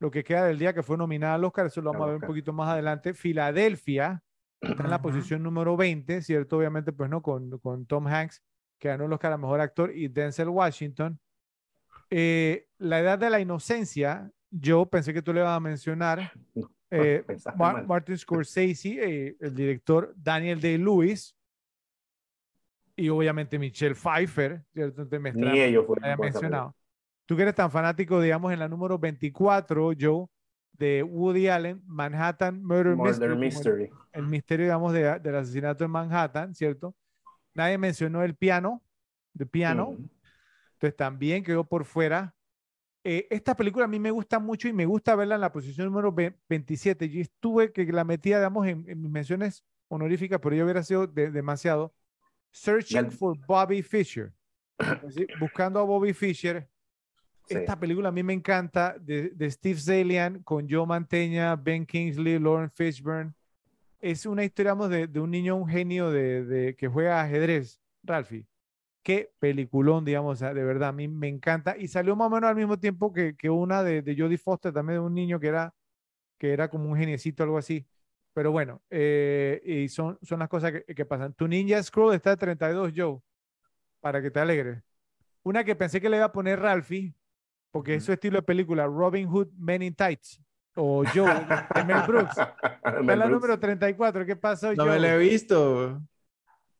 lo 0.00 0.10
que 0.10 0.24
queda 0.24 0.46
del 0.46 0.58
día 0.58 0.72
que 0.72 0.82
fue 0.82 0.96
nominada 0.96 1.34
al 1.34 1.44
Oscar, 1.44 1.66
eso 1.66 1.82
lo 1.82 1.92
vamos 1.92 2.08
a 2.08 2.12
ver 2.12 2.22
un 2.22 2.26
poquito 2.26 2.52
más 2.54 2.70
adelante. 2.70 3.12
Filadelfia, 3.12 4.22
está 4.60 4.82
en 4.82 4.90
la 4.90 5.02
posición 5.02 5.42
número 5.42 5.76
20, 5.76 6.22
¿cierto? 6.22 6.56
Obviamente, 6.56 6.90
pues, 6.92 7.10
¿no? 7.10 7.22
Con, 7.22 7.58
con 7.58 7.84
Tom 7.84 8.06
Hanks, 8.06 8.42
que 8.78 8.88
ganó 8.88 9.04
el 9.04 9.12
Oscar 9.12 9.32
a 9.32 9.38
Mejor 9.38 9.60
Actor, 9.60 9.94
y 9.94 10.08
Denzel 10.08 10.48
Washington. 10.48 11.20
Eh, 12.08 12.66
la 12.78 13.00
Edad 13.00 13.18
de 13.18 13.28
la 13.28 13.40
Inocencia, 13.40 14.30
yo 14.50 14.86
pensé 14.86 15.12
que 15.12 15.20
tú 15.20 15.34
le 15.34 15.40
ibas 15.40 15.56
a 15.56 15.60
mencionar. 15.60 16.32
Eh, 16.92 17.24
Mar-. 17.56 17.86
Martin 17.86 18.18
Scorsese, 18.18 18.98
eh, 18.98 19.36
el 19.38 19.54
director 19.54 20.12
Daniel 20.16 20.60
Day-Lewis, 20.60 21.36
y 22.96 23.08
obviamente 23.08 23.60
Michelle 23.60 23.94
Pfeiffer, 23.94 24.64
¿cierto? 24.72 25.02
Entonces 25.02 25.20
me 25.20 25.28
extraña 25.28 25.52
Ni 25.52 25.60
ellos 25.60 25.86
fueron 25.86 26.18
mencionado. 26.18 26.74
Tú 27.30 27.36
que 27.36 27.42
eres 27.42 27.54
tan 27.54 27.70
fanático, 27.70 28.20
digamos, 28.20 28.52
en 28.52 28.58
la 28.58 28.66
número 28.66 28.98
24, 28.98 29.92
Joe, 29.96 30.26
de 30.72 31.04
Woody 31.04 31.46
Allen, 31.46 31.80
Manhattan 31.86 32.60
Murder 32.60 32.96
Murder 32.96 33.06
Mystery, 33.06 33.32
el- 33.32 33.38
Mystery. 33.38 33.90
el 34.14 34.26
misterio, 34.26 34.64
digamos, 34.66 34.92
de- 34.92 35.20
del 35.20 35.36
asesinato 35.36 35.84
en 35.84 35.92
Manhattan, 35.92 36.56
¿cierto? 36.56 36.92
Nadie 37.54 37.78
mencionó 37.78 38.24
el 38.24 38.34
piano, 38.34 38.82
de 39.32 39.46
piano, 39.46 39.90
Ujú. 39.90 40.08
entonces 40.72 40.96
también 40.96 41.44
quedó 41.44 41.62
por 41.62 41.84
fuera. 41.84 42.34
Eh, 43.04 43.28
esta 43.30 43.54
película 43.54 43.84
a 43.84 43.88
mí 43.88 44.00
me 44.00 44.10
gusta 44.10 44.40
mucho 44.40 44.66
y 44.66 44.72
me 44.72 44.84
gusta 44.84 45.14
verla 45.14 45.36
en 45.36 45.40
la 45.42 45.52
posición 45.52 45.86
número 45.86 46.10
ve- 46.10 46.34
27. 46.48 47.08
Yo 47.08 47.20
estuve 47.20 47.70
que 47.72 47.84
la 47.92 48.02
metía, 48.02 48.38
digamos, 48.38 48.66
en, 48.66 48.84
en 48.90 49.00
mis 49.02 49.10
menciones 49.12 49.64
honoríficas, 49.86 50.40
pero 50.42 50.56
yo 50.56 50.64
hubiera 50.64 50.82
sido 50.82 51.06
de- 51.06 51.30
demasiado. 51.30 51.94
Searching 52.50 53.02
Mel- 53.02 53.12
for 53.12 53.38
Bobby 53.46 53.82
Fischer. 53.82 54.32
Decir, 55.04 55.28
buscando 55.38 55.78
a 55.78 55.84
Bobby 55.84 56.12
Fischer. 56.12 56.68
Esta 57.50 57.78
película 57.78 58.10
a 58.10 58.12
mí 58.12 58.22
me 58.22 58.32
encanta, 58.32 58.96
de, 59.00 59.30
de 59.30 59.50
Steve 59.50 59.80
Zalian, 59.80 60.42
con 60.44 60.68
Joe 60.70 60.86
Mantegna, 60.86 61.56
Ben 61.56 61.84
Kingsley, 61.84 62.38
Lauren 62.38 62.70
Fishburne. 62.70 63.32
Es 64.00 64.26
una 64.26 64.44
historia, 64.44 64.72
digamos, 64.72 64.90
de, 64.90 65.06
de 65.08 65.20
un 65.20 65.30
niño, 65.30 65.56
un 65.56 65.68
genio 65.68 66.10
de, 66.10 66.44
de- 66.44 66.76
que 66.76 66.88
juega 66.88 67.22
ajedrez, 67.22 67.80
Ralphie. 68.02 68.46
Qué 69.02 69.32
peliculón, 69.40 70.04
digamos, 70.04 70.40
de 70.40 70.52
verdad, 70.54 70.90
a 70.90 70.92
mí 70.92 71.08
me 71.08 71.28
encanta. 71.28 71.76
Y 71.78 71.88
salió 71.88 72.16
más 72.16 72.28
o 72.28 72.30
menos 72.30 72.50
al 72.50 72.56
mismo 72.56 72.78
tiempo 72.78 73.12
que, 73.12 73.36
que 73.36 73.50
una 73.50 73.82
de, 73.84 74.02
de 74.02 74.16
Jodie 74.18 74.38
Foster, 74.38 74.72
también 74.72 75.00
de 75.00 75.06
un 75.06 75.14
niño 75.14 75.40
que 75.40 75.48
era, 75.48 75.74
que 76.38 76.52
era 76.52 76.68
como 76.70 76.90
un 76.90 76.96
geniecito, 76.98 77.42
algo 77.44 77.58
así. 77.58 77.86
Pero 78.34 78.52
bueno, 78.52 78.82
eh, 78.90 79.62
y 79.64 79.88
son, 79.88 80.18
son 80.22 80.40
las 80.40 80.48
cosas 80.48 80.72
que, 80.72 80.84
que 80.94 81.06
pasan. 81.06 81.34
Tu 81.34 81.48
Ninja 81.48 81.82
Scroll 81.82 82.14
está 82.14 82.32
a 82.32 82.36
32, 82.38 82.92
Joe, 82.96 83.20
para 84.00 84.22
que 84.22 84.30
te 84.30 84.40
alegres. 84.40 84.82
Una 85.42 85.64
que 85.64 85.76
pensé 85.76 86.00
que 86.00 86.08
le 86.10 86.16
iba 86.18 86.26
a 86.26 86.32
poner 86.32 86.60
Ralphie, 86.60 87.14
porque 87.70 87.94
es 87.96 88.04
su 88.04 88.12
estilo 88.12 88.36
de 88.38 88.42
película, 88.42 88.86
Robin 88.86 89.28
Hood 89.28 89.48
Men 89.58 89.82
in 89.82 89.94
Tights, 89.94 90.40
o 90.76 91.04
Joe, 91.14 91.26
de 91.74 91.84
Mel 91.84 92.02
Brooks. 92.06 92.36
Mel 93.02 93.18
la 93.18 93.26
Brooks. 93.26 93.30
número 93.30 93.58
34, 93.60 94.26
¿qué 94.26 94.36
pasó, 94.36 94.72
No 94.74 94.84
Joe? 94.84 94.92
me 94.94 94.98
la 95.00 95.14
he 95.14 95.18
visto. 95.18 96.00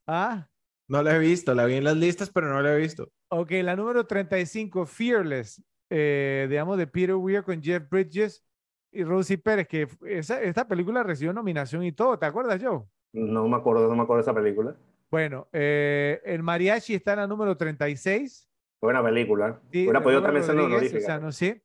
Ah, 0.07 0.49
No 0.89 1.03
la 1.03 1.15
he 1.15 1.19
visto. 1.19 1.55
La 1.55 1.65
vi 1.67 1.75
en 1.75 1.85
las 1.85 1.97
listas, 1.97 2.31
pero 2.31 2.49
no 2.49 2.61
la 2.61 2.75
he 2.75 2.79
visto. 2.79 3.09
ok, 3.29 3.51
la 3.63 3.77
número 3.77 4.07
35, 4.07 4.87
Fearless, 4.87 5.63
eh, 5.91 6.47
digamos, 6.49 6.79
de 6.79 6.87
Peter 6.87 7.15
Weir 7.15 7.43
con 7.45 7.63
Jeff 7.63 7.89
Bridges 7.89 8.45
y 8.93 9.05
Rosie 9.05 9.39
Pérez, 9.39 9.69
que 9.69 9.89
esa, 10.07 10.41
esta 10.43 10.67
película 10.67 11.03
recibió 11.05 11.33
nominación 11.33 11.85
y 11.85 11.93
todo, 11.93 12.19
¿te 12.19 12.27
acuerdas, 12.27 12.61
Joe? 12.63 12.83
No 13.13 13.47
me 13.49 13.57
acuerdo, 13.57 13.89
no 13.89 13.95
me 13.95 14.03
acuerdo 14.03 14.17
de 14.25 14.31
esa 14.31 14.35
película. 14.35 14.75
Bueno, 15.11 15.49
eh, 15.53 16.21
el 16.25 16.43
mariachi 16.43 16.95
está 16.95 17.13
en 17.15 17.19
la 17.21 17.27
número 17.27 17.57
36. 17.57 18.49
Buena 18.81 19.03
película. 19.03 19.61
Sí, 19.73 19.83
Hubiera 19.85 20.03
podido 20.03 20.23
también 20.23 20.45
ser 20.45 20.59
honorífica. 20.59 20.99
O 20.99 21.03
sea, 21.03 21.19
no 21.19 21.33
sé. 21.33 21.63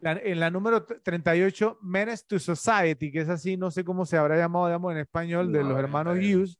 La- 0.00 0.12
en 0.12 0.40
la 0.40 0.50
número 0.50 0.84
t- 0.84 1.00
38, 1.00 1.78
Menace 1.82 2.24
to 2.26 2.38
Society, 2.38 3.12
que 3.12 3.20
es 3.20 3.28
así, 3.28 3.58
no 3.58 3.70
sé 3.70 3.84
cómo 3.84 4.06
se 4.06 4.16
habrá 4.16 4.38
llamado, 4.38 4.66
digamos, 4.66 4.92
en 4.92 4.98
español, 4.98 5.52
de 5.52 5.62
los 5.62 5.78
hermanos. 5.78 6.16
Hughes, 6.16 6.58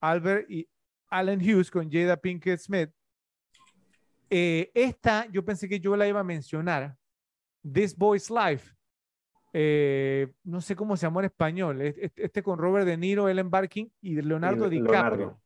Albert 0.00 0.50
y 0.50 0.66
Alan 1.08 1.38
Hughes 1.40 1.70
con 1.70 1.90
Jada 1.90 2.16
Pinkett 2.16 2.58
Smith. 2.60 2.90
Eh, 4.30 4.70
esta, 4.74 5.26
yo 5.30 5.44
pensé 5.44 5.68
que 5.68 5.78
yo 5.78 5.96
la 5.96 6.08
iba 6.08 6.20
a 6.20 6.24
mencionar. 6.24 6.96
This 7.70 7.96
Boy's 7.96 8.30
Life. 8.30 8.74
Eh, 9.52 10.32
no 10.42 10.60
sé 10.60 10.74
cómo 10.74 10.96
se 10.96 11.06
llama 11.06 11.20
en 11.20 11.26
español. 11.26 11.80
es- 11.82 11.96
es- 11.98 12.12
Este 12.16 12.42
con 12.42 12.58
Robert 12.58 12.86
De 12.86 12.96
Niro, 12.96 13.28
Ellen 13.28 13.50
Barkin 13.50 13.92
y 14.00 14.20
Leonardo 14.20 14.66
Y 14.66 14.70
DiCaprio. 14.80 14.92
Leonardo. 15.16 15.40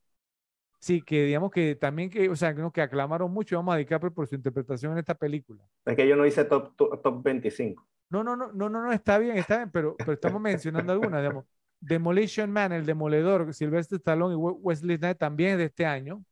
Sí, 0.81 1.03
que 1.03 1.25
digamos 1.25 1.51
que 1.51 1.75
también 1.75 2.09
que, 2.09 2.29
o 2.29 2.37
sea, 2.37 2.55
que, 2.55 2.81
aclamaron 2.83 3.33
mucho, 3.33 3.57
vamos 3.57 3.75
a 3.75 3.79
DiCaprio 3.79 4.13
por 4.13 4.29
su 4.29 4.37
interpretación 4.37 4.93
en 4.93 4.99
esta 4.99 5.15
película. 5.15 5.65
Es 5.85 5.97
que 5.97 6.07
yo 6.07 6.15
no 6.15 6.25
hice 6.25 6.45
top, 6.45 6.77
top, 6.77 7.03
top 7.03 7.23
25. 7.23 7.85
No, 8.11 8.23
no, 8.23 8.37
no, 8.37 8.53
no, 8.53 8.69
no, 8.69 8.85
no, 8.85 8.93
está 8.93 9.19
bien, 9.19 9.37
está 9.37 9.57
bien, 9.59 9.71
pero, 9.71 9.97
pero 9.97 10.13
estamos 10.13 10.41
mencionando 10.41 10.93
algunas, 10.93 11.21
digamos. 11.21 11.45
Demolition 11.81 12.51
Man, 12.51 12.73
el 12.73 12.87
demoledor, 12.87 13.53
Sylvester 13.53 13.97
Stallone 13.99 14.35
y 14.35 14.37
We- 14.37 14.53
Wesley 14.53 14.97
Snipes 14.97 15.19
también 15.19 15.53
es 15.53 15.59
de 15.59 15.65
este 15.65 15.87
año, 15.87 16.25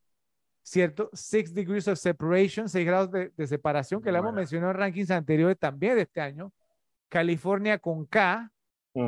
¿cierto? 0.63 1.11
Six 1.13 1.53
Degrees 1.55 1.87
of 1.89 1.99
Separation, 1.99 2.69
seis 2.69 2.87
grados 2.87 3.11
de, 3.11 3.33
de 3.37 3.47
separación, 3.47 4.01
que 4.01 4.11
la 4.11 4.19
hemos 4.19 4.31
Bueno. 4.31 4.41
mencionado 4.41 4.73
en 4.73 4.79
rankings 4.79 5.11
anteriores 5.11 5.59
también 5.59 5.97
de 5.97 6.03
este 6.03 6.21
año. 6.21 6.53
California 7.09 7.79
con 7.79 8.07
K. 8.07 8.51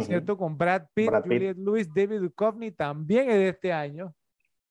¿cierto? 0.02 0.36
Con 0.36 0.58
Brad 0.58 0.82
Pitt, 0.92 1.08
Brad 1.08 1.22
Pitt. 1.22 1.32
Juliette 1.32 1.58
Lewis, 1.58 1.88
David 1.94 2.20
Duchovny 2.20 2.72
también 2.72 3.30
es 3.30 3.36
de 3.36 3.48
este 3.48 3.72
año. 3.72 4.14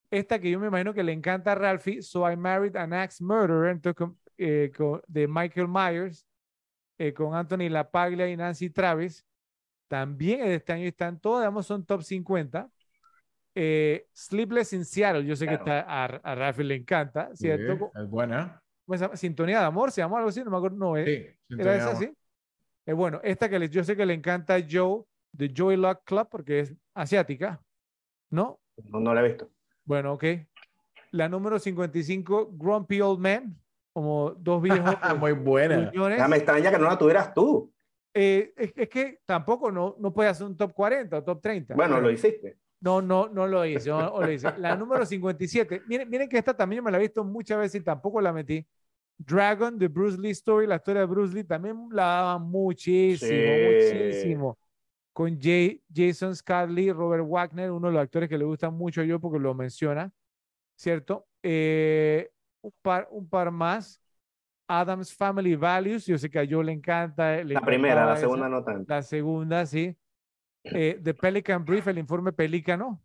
Esta 0.10 0.40
que 0.40 0.50
yo 0.50 0.60
me 0.60 0.68
imagino 0.68 0.94
que 0.94 1.04
le 1.04 1.12
encanta 1.12 1.52
a 1.52 1.56
Ralphie, 1.56 2.02
So 2.02 2.30
I 2.30 2.36
Married 2.38 2.76
an 2.78 2.94
Axe 2.94 3.22
Murderer, 3.24 3.72
entonces, 3.72 3.96
con- 3.98 4.18
eh, 4.38 4.72
con- 4.76 5.02
de 5.08 5.28
Michael 5.28 5.68
Myers, 5.68 6.26
eh, 6.98 7.14
con 7.14 7.36
Anthony 7.36 7.70
LaPaglia 7.70 8.30
y 8.30 8.38
Nancy 8.38 8.70
Travis, 8.70 9.26
también 9.88 10.42
es 10.42 10.48
de 10.48 10.56
este 10.56 10.74
año 10.74 10.84
y 10.86 10.88
están 10.88 11.20
todas, 11.20 11.42
digamos, 11.44 11.66
son 11.66 11.86
top 11.86 12.02
50. 12.04 12.70
Eh, 13.56 14.08
Sleepless 14.14 14.74
in 14.74 14.86
Seattle, 14.86 15.26
yo 15.26 15.36
sé 15.36 15.46
Claro. 15.46 15.64
que 15.64 15.72
está, 15.72 15.82
a, 15.82 16.06
a 16.06 16.36
Ralphie 16.36 16.64
le 16.66 16.76
encanta, 16.76 17.36
¿cierto? 17.36 17.74
Sí, 17.74 17.80
¿Cómo 17.80 17.92
es 17.96 18.10
buena. 18.10 18.62
Sintonía 19.16 19.60
de 19.60 19.66
amor, 19.66 19.92
se 19.92 20.02
llama 20.02 20.18
algo 20.18 20.30
así, 20.30 20.44
no 20.44 20.52
me 20.52 20.58
acuerdo, 20.58 20.78
no, 20.78 20.96
Sí, 20.96 21.02
¿Era 21.02 21.36
Sintonía 21.48 21.76
esa 21.78 21.96
sí? 21.96 22.14
Eh, 22.86 22.94
bueno, 22.94 23.20
esta 23.24 23.50
que 23.50 23.60
le- 23.60 23.70
yo 23.70 23.84
sé 23.84 23.98
que 23.98 24.06
le 24.06 24.14
encanta 24.14 24.56
a 24.56 24.62
Joe, 24.70 25.04
de 25.34 25.52
Joy 25.54 25.76
Luck 25.76 26.02
Club, 26.06 26.28
porque 26.30 26.62
es 26.62 26.76
asiática, 26.94 27.62
¿no? 28.30 28.60
No, 28.92 29.00
no 29.00 29.14
la 29.14 29.22
he 29.22 29.28
visto. 29.28 29.50
Bueno, 29.88 30.14
ok. 30.14 30.24
La 31.12 31.30
número 31.30 31.58
55, 31.58 32.52
Grumpy 32.52 33.00
Old 33.02 33.20
Men, 33.20 33.56
como 33.94 34.32
dos 34.32 34.62
viejos 34.92 34.96
Ah, 35.02 35.16
Muy 35.16 35.32
buena. 35.32 35.92
Ya 35.94 36.28
me 36.28 36.36
extraña 36.38 36.70
que 36.70 36.78
no 36.78 36.86
la 36.86 36.98
tuvieras 36.98 37.34
tú. 37.34 37.74
Eh, 38.14 38.52
es, 38.58 38.74
es 38.76 38.90
que 38.90 39.20
tampoco 39.26 39.72
no, 39.72 39.96
no 40.00 40.12
puede 40.14 40.30
hacer 40.30 40.46
un 40.46 40.58
top 40.58 40.74
40 40.74 41.18
o 41.18 41.24
top 41.24 41.42
30. 41.42 41.76
Bueno, 41.76 42.02
lo 42.02 42.12
hiciste. 42.12 42.58
No, 42.82 43.02
no, 43.02 43.30
no 43.30 43.48
lo 43.48 43.66
hice. 43.66 43.90
no- 43.90 44.02
no 44.12 44.22
lo 44.22 44.32
hice. 44.32 44.52
La 44.58 44.76
número 44.76 45.06
57. 45.06 45.84
Miren, 45.88 46.10
miren 46.10 46.28
que 46.30 46.38
esta 46.38 46.56
también 46.56 46.84
me 46.84 46.92
la 46.92 46.98
he 46.98 47.02
visto 47.02 47.24
muchas 47.24 47.58
veces 47.58 47.82
y 47.82 47.84
tampoco 47.84 48.20
la 48.20 48.34
metí. 48.34 48.66
Dragon, 49.18 49.80
The 49.80 49.88
Bruce 49.88 50.18
Lee 50.20 50.32
Story, 50.32 50.68
la 50.68 50.76
historia 50.76 51.02
de 51.02 51.08
Bruce 51.08 51.34
Lee, 51.34 51.44
también 51.44 51.88
la 51.92 52.04
daban 52.04 52.44
muchísimo, 52.44 53.30
Sí. 53.32 53.94
muchísimo. 53.96 54.58
Con 55.18 55.40
Jay- 55.42 55.82
Jason 55.92 56.36
Scott 56.36 56.70
Lee, 56.70 56.92
Robert 56.92 57.24
Wagner, 57.28 57.72
uno 57.72 57.88
de 57.88 57.94
los 57.94 58.04
actores 58.04 58.30
que 58.30 58.38
le 58.38 58.46
gustan 58.46 58.76
mucho 58.76 59.02
yo 59.02 59.20
porque 59.20 59.40
lo 59.40 59.56
menciona, 59.56 60.14
¿cierto? 60.76 61.26
Eh, 61.42 62.30
un, 62.62 62.72
par, 62.84 63.08
un 63.10 63.28
par 63.28 63.50
más. 63.50 64.00
Adam's 64.68 65.12
Family 65.12 65.56
Values, 65.56 66.06
yo 66.06 66.20
sé 66.20 66.30
que 66.30 66.38
a 66.38 66.46
Joe 66.48 66.64
le 66.64 66.72
encanta. 66.74 67.38
le 67.44 67.56
La 67.56 67.62
primera, 67.62 68.06
la 68.06 68.12
esa. 68.12 68.22
segunda 68.22 68.48
no 68.48 68.64
tanto. 68.64 68.86
La 68.94 69.02
segunda, 69.02 69.66
sí. 69.66 69.98
Eh, 70.64 71.00
The 71.04 71.16
Pelican 71.16 71.66
Brief, 71.66 71.88
el 71.88 71.98
informe 71.98 72.32
Pelícano. 72.32 73.02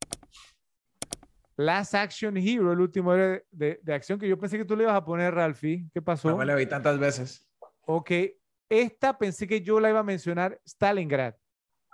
Last 1.57 1.95
Action 1.95 2.37
Hero, 2.37 2.73
el 2.73 2.81
último 2.81 3.15
de, 3.15 3.47
de, 3.51 3.81
de 3.83 3.95
acción 3.95 4.19
que 4.19 4.29
yo 4.29 4.37
pensé 4.39 4.59
que 4.59 4.67
tú 4.67 4.77
le 4.77 4.83
ibas 4.83 4.97
a 4.97 5.05
poner, 5.05 5.33
Ralphie. 5.33 5.89
¿Qué 5.95 6.03
pasó? 6.03 6.29
No 6.29 6.37
me 6.37 6.45
la 6.45 6.57
vi 6.57 6.67
tantas 6.67 6.99
veces. 6.99 7.49
Ok. 7.87 8.11
Esta 8.69 9.17
pensé 9.17 9.47
que 9.47 9.63
yo 9.63 9.81
la 9.81 9.89
iba 9.89 10.01
a 10.01 10.03
mencionar, 10.03 10.61
Stalingrad. 10.67 11.35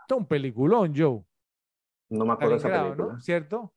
Es 0.09 0.17
un 0.17 0.27
peliculón, 0.27 0.95
Joe. 0.97 1.23
No 2.11 2.25
me 2.25 2.33
acuerdo 2.33 2.57
esa 2.57 2.69
película. 2.69 3.13
¿no? 3.13 3.21
¿Cierto? 3.21 3.75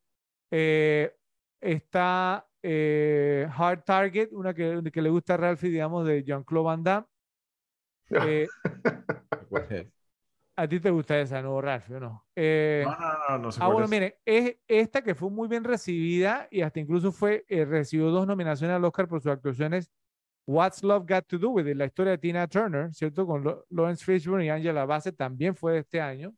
Eh, 0.49 1.13
está 1.59 2.47
eh, 2.63 3.47
Hard 3.53 3.83
Target, 3.83 4.29
una 4.31 4.53
que, 4.53 4.81
que 4.91 5.01
le 5.01 5.09
gusta 5.09 5.33
a 5.33 5.37
Ralphie, 5.37 5.69
digamos, 5.69 6.05
de 6.05 6.23
Jean-Claude 6.23 6.65
Van 6.65 6.83
Damme. 6.83 7.07
Eh, 8.09 8.47
¿Cuál 9.49 9.67
es? 9.71 9.87
a 10.55 10.67
ti 10.67 10.79
te 10.79 10.91
gusta 10.91 11.19
esa, 11.19 11.41
¿no, 11.41 11.59
Ralphie? 11.59 11.95
¿o 11.95 11.99
no? 11.99 12.25
Eh, 12.35 12.83
No, 12.85 12.91
no, 12.91 13.29
no, 13.29 13.37
no 13.39 13.51
sé 13.51 13.59
Ah, 13.63 13.67
bueno, 13.67 13.87
miren, 13.87 14.13
es 14.25 14.57
esta 14.67 15.01
que 15.01 15.15
fue 15.15 15.29
muy 15.29 15.47
bien 15.47 15.63
recibida 15.63 16.47
y 16.51 16.61
hasta 16.61 16.79
incluso 16.79 17.11
fue, 17.11 17.45
eh, 17.47 17.65
recibió 17.65 18.09
dos 18.11 18.27
nominaciones 18.27 18.75
al 18.75 18.85
Oscar 18.85 19.07
por 19.07 19.21
sus 19.21 19.31
actuaciones. 19.31 19.91
What's 20.51 20.83
Love 20.83 21.05
Got 21.07 21.27
to 21.27 21.37
Do 21.37 21.49
With 21.51 21.67
It, 21.67 21.77
la 21.77 21.85
historia 21.85 22.11
de 22.11 22.17
Tina 22.17 22.47
Turner, 22.47 22.93
¿cierto? 22.93 23.25
Con 23.25 23.43
Lawrence 23.69 24.03
Fishburne 24.03 24.45
y 24.45 24.49
Angela 24.49 24.85
Bassett 24.85 25.15
también 25.15 25.55
fue 25.55 25.73
de 25.73 25.79
este 25.79 26.01
año. 26.01 26.33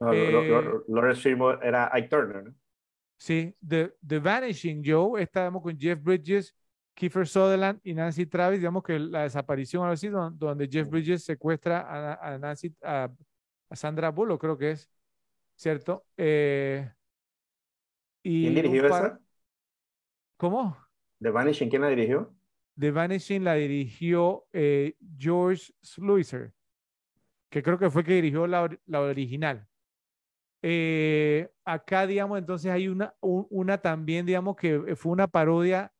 No, 0.00 0.12
Eh, 0.12 0.30
Lo- 0.32 0.62
Lo- 0.62 0.84
Lawrence 0.88 1.22
Fishburne 1.22 1.60
era 1.66 1.90
Ike 1.94 2.08
Turner, 2.08 2.44
¿no? 2.44 2.54
Sí, 3.18 3.54
The, 3.66 3.94
The 4.06 4.18
Vanishing 4.18 4.82
Joe, 4.84 5.20
esta 5.22 5.40
digamos 5.40 5.62
con 5.62 5.78
Jeff 5.78 6.02
Bridges, 6.02 6.54
Kiefer 6.94 7.26
Sutherland 7.26 7.80
y 7.82 7.94
Nancy 7.94 8.26
Travis, 8.26 8.58
digamos 8.58 8.82
que 8.82 8.98
la 8.98 9.22
desaparición, 9.22 9.88
así, 9.88 10.08
don- 10.08 10.38
donde 10.38 10.68
Jeff 10.68 10.88
Bridges 10.90 11.24
secuestra 11.24 11.80
a, 11.80 12.34
a 12.34 12.38
Nancy, 12.38 12.74
a, 12.82 13.08
a 13.70 13.76
Sandra 13.76 14.10
Bullock, 14.10 14.40
creo 14.40 14.58
que 14.58 14.72
es, 14.72 14.90
¿cierto? 15.56 16.04
Eh, 16.16 16.90
y 18.22 18.42
¿Quién 18.42 18.54
dirigió 18.54 18.88
par- 18.88 19.04
esa? 19.06 19.20
¿Cómo? 20.36 20.76
The 21.20 21.30
Vanishing, 21.30 21.70
¿quién 21.70 21.82
la 21.82 21.88
dirigió? 21.88 22.34
The 22.78 22.90
Vanishing 22.90 23.44
la 23.44 23.54
dirigió 23.54 24.46
eh, 24.52 24.94
George 25.18 25.72
Sluicer, 25.82 26.52
que 27.50 27.62
creo 27.62 27.78
que 27.78 27.90
fue 27.90 28.04
que 28.04 28.14
dirigió 28.14 28.46
la, 28.46 28.62
or- 28.62 28.80
la 28.86 29.00
original. 29.00 29.66
Eh, 30.62 31.48
acá, 31.64 32.06
digamos, 32.06 32.38
entonces 32.38 32.70
hay 32.72 32.88
una, 32.88 33.14
un- 33.20 33.46
una 33.50 33.78
también, 33.78 34.26
digamos, 34.26 34.56
que 34.56 34.96
fue 34.96 35.12
una 35.12 35.28
parodia 35.28 35.92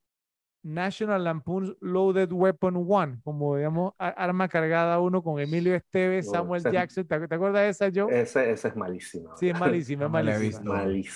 National 0.63 1.23
Lampoon's 1.25 1.77
Loaded 1.81 2.33
Weapon 2.33 2.85
One, 2.89 3.21
como, 3.23 3.57
digamos, 3.57 3.93
a- 3.99 4.09
arma 4.09 4.49
cargada 4.49 4.99
uno 5.01 5.23
con 5.23 5.39
Emilio 5.39 5.75
Esteves, 5.75 6.27
No, 6.27 6.33
Samuel 6.33 6.61
esa 6.61 6.73
Jackson. 6.73 7.07
¿Te, 7.07 7.29
te 7.29 7.35
acuerdas 7.35 7.63
de 7.63 7.69
esa, 7.87 7.93
Joe? 7.95 8.21
Ese 8.21 8.51
es 8.53 8.77
malísima. 8.77 9.37
Sí, 9.37 9.49
es 9.49 9.55
malísima, 9.61 10.05
es 10.07 10.11
malísima. 10.11 10.69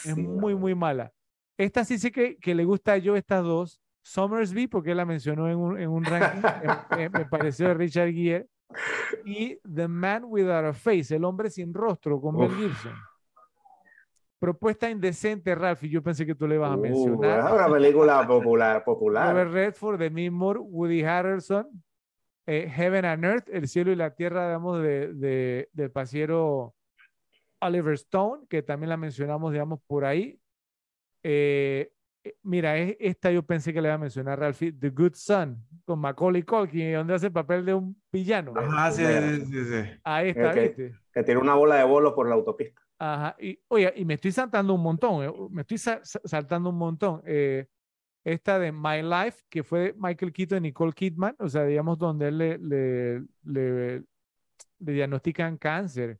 Es 0.04 0.16
muy, 0.16 0.54
muy 0.54 0.74
mala. 0.74 1.12
Esta 1.58 1.84
sí 1.84 1.98
sé 1.98 2.12
que, 2.12 2.36
que 2.38 2.54
le 2.54 2.64
gusta 2.64 2.92
a 2.92 2.98
yo 2.98 3.16
estas 3.16 3.42
dos. 3.42 3.80
Somersby, 4.02 4.66
porque 4.66 4.92
él 4.92 4.96
la 4.96 5.04
mencionó 5.04 5.48
en 5.48 5.56
un, 5.58 5.78
en 5.78 5.88
un 5.90 6.04
ranking, 6.04 6.40
me, 7.12 7.24
pareció 7.26 7.68
de 7.68 7.74
Richard 7.74 8.10
Gere. 8.12 8.46
Y 9.24 9.58
The 9.74 9.88
Man 9.88 10.22
Without 10.26 10.64
a 10.66 10.72
Face, 10.72 11.14
el 11.16 11.24
hombre 11.24 11.50
sin 11.50 11.74
rostro, 11.74 12.20
con 12.20 12.36
Mel 12.36 12.50
Uf. 12.50 12.56
Gibson. 12.56 12.92
Propuesta 14.38 14.88
indecente, 14.88 15.54
Ralph, 15.54 15.82
y 15.84 15.90
yo 15.90 16.02
pensé 16.02 16.24
que 16.24 16.34
tú 16.34 16.46
le 16.48 16.54
ibas 16.54 16.70
a 16.72 16.76
Uh, 16.76 16.80
mencionar. 16.80 17.40
es 17.40 17.52
una 17.52 17.68
película 17.68 18.26
popular. 18.26 18.82
popular. 18.84 19.32
Robert 19.32 19.52
Redford, 19.52 19.98
Demi 19.98 20.30
Moore, 20.30 20.60
Woody 20.60 21.02
Harrelson, 21.04 21.66
eh, 22.46 22.68
Heaven 22.70 23.04
and 23.04 23.24
Earth, 23.24 23.48
el 23.52 23.68
cielo 23.68 23.92
y 23.92 23.96
la 23.96 24.14
tierra, 24.14 24.46
digamos, 24.46 24.80
de, 24.82 25.12
de- 25.12 25.68
del 25.72 25.90
pasiero 25.90 26.74
Oliver 27.60 27.92
Stone, 27.94 28.46
que 28.48 28.62
también 28.62 28.88
la 28.88 28.96
mencionamos, 28.96 29.52
digamos, 29.52 29.80
por 29.86 30.06
ahí. 30.06 30.40
Eh, 31.22 31.92
mira, 32.42 32.76
es- 32.76 32.96
esta 33.00 33.30
yo 33.30 33.42
pensé 33.42 33.72
que 33.72 33.80
le 33.80 33.88
iba 33.88 33.94
a 33.94 33.98
mencionar 33.98 34.38
Ralphie, 34.38 34.72
The 34.72 34.90
Good 34.90 35.14
Son, 35.14 35.56
con 35.84 35.98
Macaulay 36.00 36.42
Culkin, 36.42 36.92
donde 36.94 37.14
hace 37.14 37.26
el 37.26 37.32
papel 37.32 37.64
de 37.64 37.74
un 37.74 38.00
villano. 38.12 38.52
Ah, 38.56 38.64
Ajá, 38.66 38.92
sí, 38.92 39.04
sí, 39.04 39.46
sí, 39.46 39.64
sí. 39.64 39.88
Ahí 40.04 40.28
está, 40.30 40.50
Ok. 40.50 40.56
¿viste? 40.56 40.94
Que 41.12 41.22
tiene 41.22 41.40
una 41.40 41.54
bola 41.54 41.76
de 41.76 41.84
bolos 41.84 42.12
por 42.12 42.28
la 42.28 42.34
autopista. 42.34 42.80
Ajá, 42.98 43.34
y 43.40 43.58
oye, 43.68 43.92
y 43.96 44.04
me 44.04 44.14
estoy 44.14 44.30
saltando 44.32 44.74
un 44.74 44.82
montón, 44.82 45.24
eh, 45.24 45.32
me 45.50 45.62
estoy 45.62 45.78
sa- 45.78 46.00
sa- 46.04 46.20
saltando 46.24 46.68
un 46.68 46.76
montón. 46.76 47.22
Eh, 47.24 47.66
esta 48.24 48.58
de 48.58 48.70
My 48.72 49.02
Life, 49.02 49.42
que 49.48 49.62
fue 49.62 49.80
de 49.80 49.94
Michael 49.96 50.32
Keaton 50.32 50.58
y 50.58 50.68
Nicole 50.68 50.92
Kidman, 50.92 51.34
o 51.38 51.48
sea, 51.48 51.64
digamos, 51.64 51.96
donde 51.98 52.28
él 52.28 52.36
le, 52.38 52.58
le, 52.58 53.20
le- 53.44 54.04
le 54.80 54.92
diagnostican 54.92 55.56
cáncer. 55.56 56.18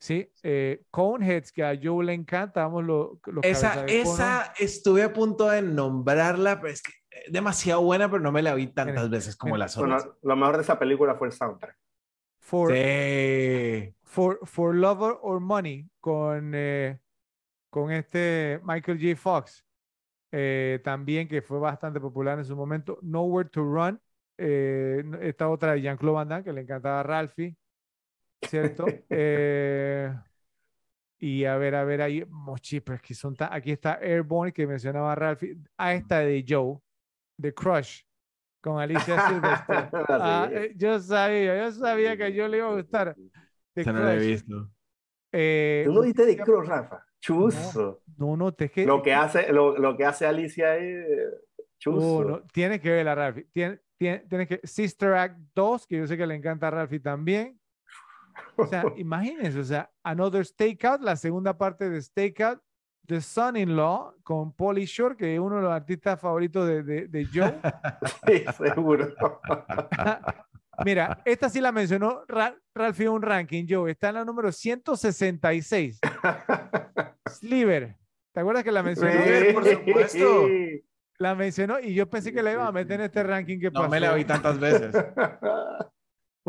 Sí, 0.00 0.32
eh, 0.42 0.82
Coneheads, 0.90 1.52
que 1.52 1.62
a 1.62 1.78
Joe 1.80 2.02
le 2.04 2.14
encanta, 2.14 2.62
vamos, 2.62 2.84
lo- 2.84 3.20
los 3.26 3.44
Esa, 3.44 3.84
esa 3.84 4.54
estuve 4.58 5.02
a 5.02 5.12
punto 5.12 5.48
de 5.50 5.60
nombrarla, 5.60 6.58
pero 6.58 6.72
es 6.72 6.82
que 6.82 6.92
es 7.10 7.30
demasiado 7.30 7.82
buena, 7.82 8.10
pero 8.10 8.22
no 8.22 8.32
me 8.32 8.40
la 8.40 8.54
vi 8.54 8.68
tantas 8.68 9.10
veces 9.10 9.36
como 9.36 9.54
mira. 9.54 9.66
las 9.66 9.76
otras. 9.76 10.04
Bueno, 10.04 10.18
lo 10.22 10.36
mejor 10.36 10.56
de 10.56 10.62
esa 10.62 10.78
película 10.78 11.16
fue 11.16 11.26
el 11.28 11.34
soundtrack. 11.34 11.76
For, 12.38 12.72
Sí. 12.72 13.94
for, 14.02 14.38
for 14.44 14.74
Love 14.74 15.18
or 15.20 15.38
Money, 15.38 15.86
con, 16.00 16.52
eh, 16.54 16.98
con 17.68 17.92
este 17.92 18.58
Michael 18.64 18.98
J. 18.98 19.16
Fox, 19.20 19.64
eh, 20.32 20.80
también 20.82 21.28
que 21.28 21.42
fue 21.42 21.58
bastante 21.58 22.00
popular 22.00 22.38
en 22.38 22.46
su 22.46 22.56
momento. 22.56 22.98
Nowhere 23.02 23.50
to 23.50 23.62
Run, 23.62 24.00
eh, 24.38 25.04
esta 25.20 25.50
otra 25.50 25.72
de 25.72 25.82
Jean-Claude 25.82 26.14
Van 26.14 26.28
Damme, 26.30 26.44
que 26.44 26.52
le 26.54 26.62
encantaba 26.62 27.00
a 27.00 27.02
Ralphie, 27.02 27.54
¿cierto? 28.42 28.86
Eh, 29.10 30.12
y 31.18 31.44
a 31.44 31.56
ver, 31.56 31.74
a 31.74 31.84
ver, 31.84 32.00
ahí, 32.02 32.24
mochi, 32.28 32.80
pero 32.80 32.96
es 32.96 33.02
que 33.02 33.14
son 33.14 33.36
tan- 33.36 33.52
aquí 33.52 33.72
está 33.72 33.94
Airborne, 34.00 34.52
que 34.52 34.66
mencionaba 34.66 35.14
Ralphie, 35.14 35.56
a 35.76 35.94
esta 35.94 36.20
de 36.20 36.44
Joe, 36.46 36.78
The 37.40 37.52
Crush, 37.54 38.02
con 38.60 38.80
Alicia 38.80 39.16
Silverstone. 39.28 39.90
Ah, 40.08 40.48
eh, 40.52 40.72
yo 40.76 40.98
sabía, 41.00 41.56
yo 41.58 41.72
sabía 41.72 42.16
que 42.16 42.32
yo 42.32 42.48
le 42.48 42.58
iba 42.58 42.68
a 42.70 42.74
gustar. 42.74 43.16
The 43.74 43.82
Esa 43.82 43.92
no 43.92 44.00
la 44.02 44.14
he 44.14 44.18
Crush. 44.18 44.28
visto. 44.28 44.70
Eh, 45.32 45.82
¿Tú 45.86 45.92
no 45.92 46.00
viste 46.02 46.26
de 46.26 46.36
Crow, 46.36 46.62
Rafa? 46.62 47.06
Chuzo. 47.20 48.02
No, 48.16 48.36
no, 48.36 48.52
te 48.52 48.66
es 48.66 48.72
que. 48.72 48.86
Lo 48.86 49.02
que 49.02 49.12
hace, 49.14 49.52
lo, 49.52 49.76
lo 49.78 49.96
que 49.96 50.04
hace 50.06 50.26
Alicia 50.26 50.76
es 50.76 51.06
chuzo. 51.78 52.00
Oh, 52.18 52.24
no, 52.24 52.42
tienes 52.52 52.80
que 52.80 52.90
verla, 52.90 53.14
Ralphie. 53.14 53.44
Tienes, 53.52 53.80
tienes, 53.98 54.26
tienes 54.28 54.48
que. 54.48 54.60
Sister 54.66 55.14
Act 55.14 55.38
2, 55.54 55.86
que 55.86 55.98
yo 55.98 56.06
sé 56.06 56.16
que 56.16 56.26
le 56.26 56.34
encanta 56.34 56.68
a 56.68 56.70
Ralphie 56.70 57.00
también. 57.00 57.59
O 58.56 58.66
sea, 58.66 58.84
imagínense, 58.96 59.58
o 59.58 59.64
sea, 59.64 59.90
Another 60.02 60.44
Stakeout, 60.44 61.00
la 61.02 61.16
segunda 61.16 61.56
parte 61.56 61.88
de 61.90 62.00
Stakeout, 62.00 62.60
The 63.06 63.20
Son-in-Law 63.20 64.16
con 64.22 64.52
Polly 64.54 64.84
Shore, 64.84 65.16
que 65.16 65.34
es 65.34 65.40
uno 65.40 65.56
de 65.56 65.62
los 65.62 65.72
artistas 65.72 66.20
favoritos 66.20 66.66
de, 66.68 66.82
de, 66.82 67.08
de 67.08 67.26
Joe. 67.32 67.58
Sí, 68.26 68.44
seguro. 68.56 69.08
Mira, 70.84 71.20
esta 71.24 71.48
sí 71.50 71.60
la 71.60 71.72
mencionó 71.72 72.22
Ra- 72.28 72.56
Ralphie 72.74 73.06
en 73.06 73.12
un 73.12 73.22
ranking, 73.22 73.66
Joe. 73.68 73.90
Está 73.90 74.08
en 74.10 74.14
la 74.14 74.24
número 74.24 74.50
166. 74.52 76.00
Sliver. 77.28 77.96
¿Te 78.32 78.40
acuerdas 78.40 78.64
que 78.64 78.72
la 78.72 78.82
mencionó? 78.82 79.12
Sí. 79.12 79.52
por 79.52 79.66
supuesto. 79.66 80.46
La 81.18 81.34
mencionó 81.34 81.80
y 81.80 81.92
yo 81.92 82.08
pensé 82.08 82.32
que 82.32 82.42
la 82.42 82.52
iba 82.52 82.66
a 82.66 82.72
meter 82.72 83.00
en 83.00 83.06
este 83.06 83.22
ranking 83.22 83.58
que 83.58 83.66
No 83.70 83.80
pasó. 83.80 83.88
me 83.90 84.00
la 84.00 84.14
vi 84.14 84.24
tantas 84.24 84.58
veces. 84.58 84.94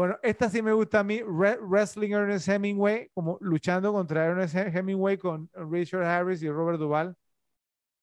Bueno, 0.01 0.17
esta 0.23 0.49
sí 0.49 0.63
me 0.63 0.73
gusta 0.73 1.01
a 1.01 1.03
mí, 1.03 1.21
Re- 1.21 1.59
Wrestling 1.61 2.11
Ernest 2.11 2.47
Hemingway, 2.47 3.09
como 3.13 3.37
luchando 3.39 3.93
contra 3.93 4.25
Ernest 4.25 4.55
He- 4.55 4.75
Hemingway 4.79 5.15
con 5.19 5.47
Richard 5.53 6.03
Harris 6.05 6.41
y 6.41 6.49
Robert 6.49 6.79
Duvall, 6.79 7.15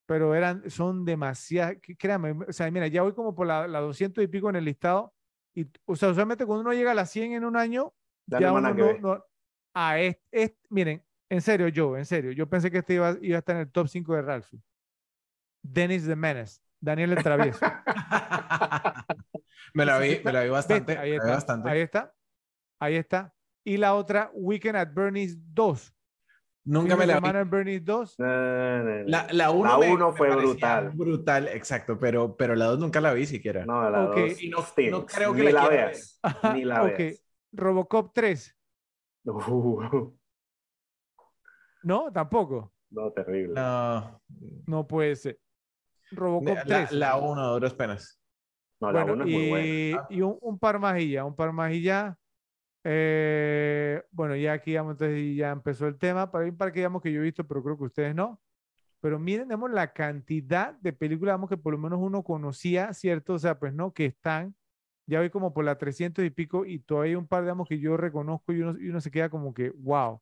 pero 0.06 0.32
eran, 0.32 0.70
son 0.70 1.04
demasiadas, 1.04 1.76
créame, 1.98 2.36
o 2.48 2.52
sea, 2.52 2.70
mira, 2.70 2.86
ya 2.86 3.02
voy 3.02 3.14
como 3.14 3.34
por 3.34 3.48
la, 3.48 3.66
la 3.66 3.80
200 3.80 4.22
y 4.22 4.28
pico 4.28 4.48
en 4.48 4.54
el 4.54 4.64
listado, 4.64 5.12
y, 5.56 5.66
o 5.86 5.96
sea, 5.96 6.10
usualmente 6.10 6.46
cuando 6.46 6.60
uno 6.60 6.72
llega 6.72 6.92
a 6.92 6.94
las 6.94 7.10
100 7.10 7.32
en 7.32 7.44
un 7.44 7.56
año, 7.56 7.92
Ya 8.40 8.52
uno 8.52 8.60
no, 9.00 9.16
no- 9.16 9.24
ah, 9.74 9.98
es, 9.98 10.18
es- 10.30 10.54
miren, 10.70 11.02
en 11.28 11.40
serio, 11.40 11.66
yo, 11.66 11.96
en 11.96 12.06
serio, 12.06 12.30
yo 12.30 12.48
pensé 12.48 12.70
que 12.70 12.78
este 12.78 12.94
iba, 12.94 13.16
iba 13.20 13.36
a 13.36 13.40
estar 13.40 13.56
en 13.56 13.62
el 13.62 13.72
top 13.72 13.88
5 13.88 14.14
de 14.14 14.22
Ralphie. 14.22 14.62
Dennis 15.62 16.06
the 16.06 16.14
Menace, 16.14 16.60
Daniel 16.80 17.12
el 17.14 17.22
Travieso. 17.24 17.58
me 19.74 19.84
la 19.84 19.98
vi, 19.98 20.20
me 20.24 20.32
la 20.32 20.42
vi 20.42 20.50
bastante. 20.50 20.92
Ahí 20.98 21.10
me 21.12 21.16
la 21.18 21.24
vi 21.24 21.30
está, 21.30 21.34
bastante. 21.34 21.68
ahí 21.70 21.80
está, 21.80 22.14
ahí 22.80 22.96
está. 22.96 23.34
Y 23.64 23.76
la 23.76 23.94
otra, 23.94 24.30
Weekend 24.34 24.76
at 24.76 24.88
Bernie's 24.92 25.36
2. 25.54 25.94
Nunca 26.64 26.96
me 26.96 27.06
la 27.06 27.14
vi. 27.14 27.18
semana 27.20 27.40
en 27.40 27.50
Bernie's 27.50 27.84
2. 27.84 28.18
No, 28.18 28.26
no, 28.26 28.84
no. 28.84 29.04
La, 29.06 29.26
la 29.30 29.50
uno, 29.50 29.70
La 29.72 29.78
me- 29.78 29.92
uno 29.92 30.10
me 30.12 30.16
fue 30.16 30.34
brutal. 30.36 30.90
Brutal, 30.94 31.48
exacto, 31.48 31.98
pero, 31.98 32.36
pero 32.36 32.54
la 32.54 32.66
dos 32.66 32.78
nunca 32.78 33.00
la 33.00 33.12
vi 33.14 33.26
siquiera. 33.26 33.64
No, 33.64 33.88
la 33.90 34.04
Ok. 34.10 34.16
dos 34.16 34.42
Y 34.42 34.48
no- 34.50 34.58
no 34.90 35.06
creo 35.06 35.32
que 35.34 35.42
Ni 35.44 35.52
la 35.52 35.62
la 35.62 35.68
veas. 35.68 36.20
Ni 36.54 36.64
la 36.64 36.82
ok. 36.84 36.96
veas. 36.98 37.22
Robocop 37.52 38.12
3. 38.14 38.54
Uh, 39.24 40.12
No, 41.82 42.12
tampoco. 42.12 42.72
no, 42.90 43.10
terrible. 43.12 43.54
No, 43.54 44.20
No 44.66 44.86
puede 44.86 45.16
ser. 45.16 45.38
Robocop 46.10 46.56
la, 46.56 46.64
3. 46.64 46.92
la 46.92 47.16
uno, 47.16 47.42
a 47.42 47.48
duras 47.52 47.74
penas. 47.74 48.17
No, 48.80 48.92
la 48.92 49.04
Bueno, 49.04 49.12
uno 49.14 49.24
es 49.24 49.30
muy 49.30 49.48
buena. 49.48 50.06
y, 50.08 50.20
un, 50.22 50.38
un 50.40 50.58
par 50.58 50.78
más 50.78 51.00
y 51.00 51.10
ya, 51.10 51.24
un 51.24 51.34
par 51.34 51.52
más 51.52 51.72
y 51.72 51.82
ya. 51.82 52.18
Eh, 52.84 54.02
bueno, 54.10 54.36
ya 54.36 54.52
aquí 54.54 54.72
ya, 54.72 54.80
entonces 54.80 55.36
ya 55.36 55.50
empezó 55.50 55.86
el 55.86 55.98
tema. 55.98 56.30
Para 56.30 56.46
un 56.46 56.56
par 56.56 56.72
que 56.72 56.80
digamos 56.80 57.02
que 57.02 57.12
yo 57.12 57.20
he 57.20 57.24
visto, 57.24 57.46
pero 57.46 57.62
creo 57.62 57.76
que 57.76 57.84
ustedes 57.84 58.14
no. 58.14 58.40
Pero 59.00 59.18
miren, 59.18 59.48
digamos, 59.48 59.70
la 59.70 59.92
cantidad 59.92 60.74
de 60.74 60.92
películas, 60.92 61.32
digamos, 61.32 61.50
que 61.50 61.56
por 61.56 61.72
lo 61.72 61.78
menos 61.78 61.98
uno 62.00 62.22
conocía, 62.24 62.92
¿cierto? 62.94 63.34
O 63.34 63.38
sea, 63.38 63.58
pues 63.58 63.72
no, 63.74 63.92
que 63.92 64.06
están. 64.06 64.56
Ya 65.06 65.20
voy 65.20 65.30
como 65.30 65.54
por 65.54 65.64
la 65.64 65.78
300 65.78 66.24
y 66.24 66.30
pico 66.30 66.66
y 66.66 66.80
todavía 66.80 67.12
hay 67.12 67.16
un 67.16 67.26
par, 67.28 67.42
digamos, 67.42 67.68
que 67.68 67.78
yo 67.78 67.96
reconozco 67.96 68.52
y 68.52 68.60
uno, 68.62 68.78
y 68.78 68.88
uno 68.88 69.00
se 69.00 69.10
queda 69.10 69.30
como 69.30 69.54
que, 69.54 69.70
wow, 69.70 70.20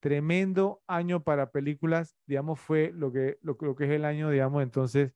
tremendo 0.00 0.82
año 0.86 1.22
para 1.24 1.50
películas, 1.50 2.16
digamos, 2.26 2.60
fue 2.60 2.92
lo 2.94 3.12
que, 3.12 3.38
lo, 3.42 3.56
lo 3.60 3.76
que 3.76 3.84
es 3.84 3.90
el 3.90 4.04
año, 4.04 4.30
digamos, 4.30 4.62
entonces, 4.62 5.12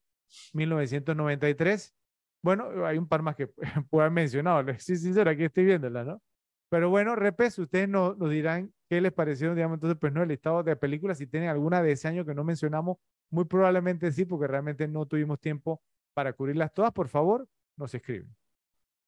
1993. 0.54 1.94
Bueno, 2.42 2.86
hay 2.86 2.98
un 2.98 3.06
par 3.06 3.22
más 3.22 3.36
que 3.36 3.46
puedo 3.90 4.02
haber 4.02 4.12
mencionado, 4.12 4.62
les 4.62 4.82
soy 4.84 4.96
sincero, 4.96 5.30
aquí 5.30 5.44
estoy 5.44 5.64
viéndola, 5.64 6.04
¿no? 6.04 6.22
Pero 6.68 6.88
bueno, 6.88 7.16
repes, 7.16 7.58
ustedes 7.58 7.88
nos, 7.88 8.16
nos 8.16 8.30
dirán 8.30 8.72
qué 8.88 9.00
les 9.00 9.12
pareció, 9.12 9.54
digamos, 9.54 9.76
entonces, 9.76 9.98
pues 10.00 10.12
no, 10.12 10.22
el 10.22 10.28
listado 10.28 10.62
de 10.62 10.76
películas, 10.76 11.18
si 11.18 11.26
tienen 11.26 11.48
alguna 11.48 11.82
de 11.82 11.92
ese 11.92 12.06
año 12.06 12.24
que 12.24 12.34
no 12.34 12.44
mencionamos, 12.44 12.98
muy 13.28 13.44
probablemente 13.44 14.12
sí, 14.12 14.24
porque 14.24 14.46
realmente 14.46 14.86
no 14.86 15.06
tuvimos 15.06 15.40
tiempo 15.40 15.82
para 16.14 16.32
cubrirlas 16.32 16.72
todas, 16.72 16.92
por 16.92 17.08
favor, 17.08 17.46
nos 17.76 17.94
escriben. 17.94 18.34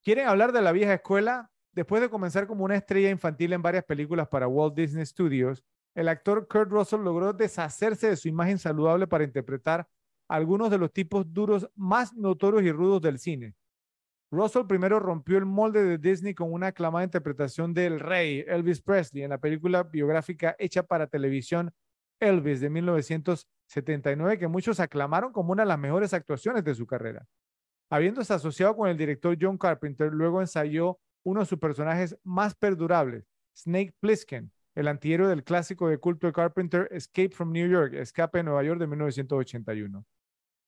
¿Quieren 0.03 0.27
hablar 0.27 0.53
de 0.53 0.61
la 0.63 0.73
vieja 0.73 0.95
escuela? 0.95 1.51
Después 1.73 2.03
de 2.03 2.11
comenzar 2.11 2.47
como 2.47 2.65
una 2.65 2.77
estrella 2.77 3.11
infantil 3.11 3.53
en 3.53 3.63
varias 3.63 3.85
películas 3.85 4.29
para 4.29 4.49
Walt 4.49 4.75
Disney 4.75 5.07
Studios, 5.07 5.63
el 5.95 6.09
actor 6.09 6.49
Kurt 6.49 6.71
Russell 6.71 7.01
logró 7.01 7.33
deshacerse 7.33 8.09
de 8.09 8.17
su 8.17 8.29
imagen 8.29 8.59
saludable 8.59 9.07
para 9.07 9.25
interpretar 9.25 9.87
algunos 10.33 10.71
de 10.71 10.79
los 10.79 10.91
tipos 10.91 11.31
duros 11.31 11.69
más 11.75 12.15
notorios 12.15 12.63
y 12.63 12.73
rudos 12.73 13.03
del 13.03 13.19
cine. 13.19 13.55
Russell 14.31 14.67
primero 14.67 14.99
rompió 14.99 15.37
el 15.37 15.45
molde 15.45 15.85
de 15.85 15.99
Disney 15.99 16.33
con 16.33 16.51
una 16.55 16.69
aclamada 16.69 17.05
interpretación 17.05 17.75
del 17.75 18.01
rey 18.01 18.43
Elvis 18.49 18.81
Presley 18.81 19.25
en 19.25 19.31
la 19.31 19.37
película 19.37 19.83
biográfica 19.83 20.57
hecha 20.59 20.85
para 20.85 21.07
televisión 21.07 21.71
Elvis 22.19 22.63
de 22.63 22.71
1979, 22.71 24.39
que 24.39 24.49
muchos 24.49 24.81
aclamaron 24.81 25.33
como 25.33 25.53
una 25.53 25.65
de 25.65 25.69
las 25.69 25.79
mejores 25.79 26.15
actuaciones 26.15 26.65
de 26.65 26.75
su 26.75 26.87
carrera. 26.87 27.27
Habiéndose 27.91 28.33
asociado 28.33 28.75
con 28.75 28.89
el 28.89 28.97
director 28.97 29.37
John 29.39 29.59
Carpenter, 29.59 30.11
luego 30.15 30.41
ensayó 30.41 30.99
uno 31.25 31.41
de 31.41 31.47
sus 31.47 31.59
personajes 31.59 32.17
más 32.25 32.55
perdurables, 32.55 33.29
Snake 33.55 33.95
Plissken, 34.01 34.51
el 34.75 34.89
antihéroe 34.89 35.29
del 35.29 35.45
clásico 35.45 35.91
de 35.91 35.99
culto 35.99 36.27
de 36.27 36.33
Carpenter 36.33 36.89
Escape 36.91 37.33
from 37.33 37.53
New 37.53 37.69
York, 37.69 37.93
Escape 37.93 38.39
de 38.39 38.45
Nueva 38.45 38.65
York 38.65 38.81
de 38.81 38.87
1981. 38.87 40.07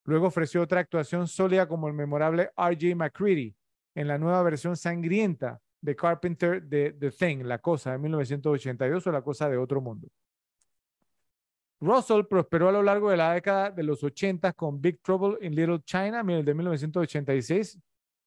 Luego 0.04 0.26
ofreció 0.26 0.62
otra 0.62 0.80
actuación 0.80 1.26
sólida 1.26 1.66
como 1.66 1.88
el 1.88 1.94
memorable 1.94 2.50
R.J. 2.56 2.94
McCready 2.94 3.54
en 3.94 4.08
la 4.08 4.18
nueva 4.18 4.42
versión 4.42 4.76
sangrienta 4.76 5.60
de 5.80 5.96
Carpenter 5.96 6.62
de 6.62 6.92
The 6.92 7.10
Thing, 7.10 7.44
La 7.44 7.58
Cosa 7.58 7.92
de 7.92 7.98
1982 7.98 9.06
o 9.06 9.12
La 9.12 9.22
Cosa 9.22 9.48
de 9.48 9.56
Otro 9.56 9.80
Mundo. 9.80 10.08
Russell 11.80 12.24
prosperó 12.24 12.68
a 12.68 12.72
lo 12.72 12.82
largo 12.82 13.10
de 13.10 13.16
la 13.16 13.34
década 13.34 13.70
de 13.70 13.82
los 13.82 14.02
80 14.02 14.52
con 14.54 14.80
Big 14.80 15.00
Trouble 15.02 15.36
in 15.46 15.54
Little 15.54 15.80
China 15.84 16.22
de 16.22 16.54
1986, 16.54 17.78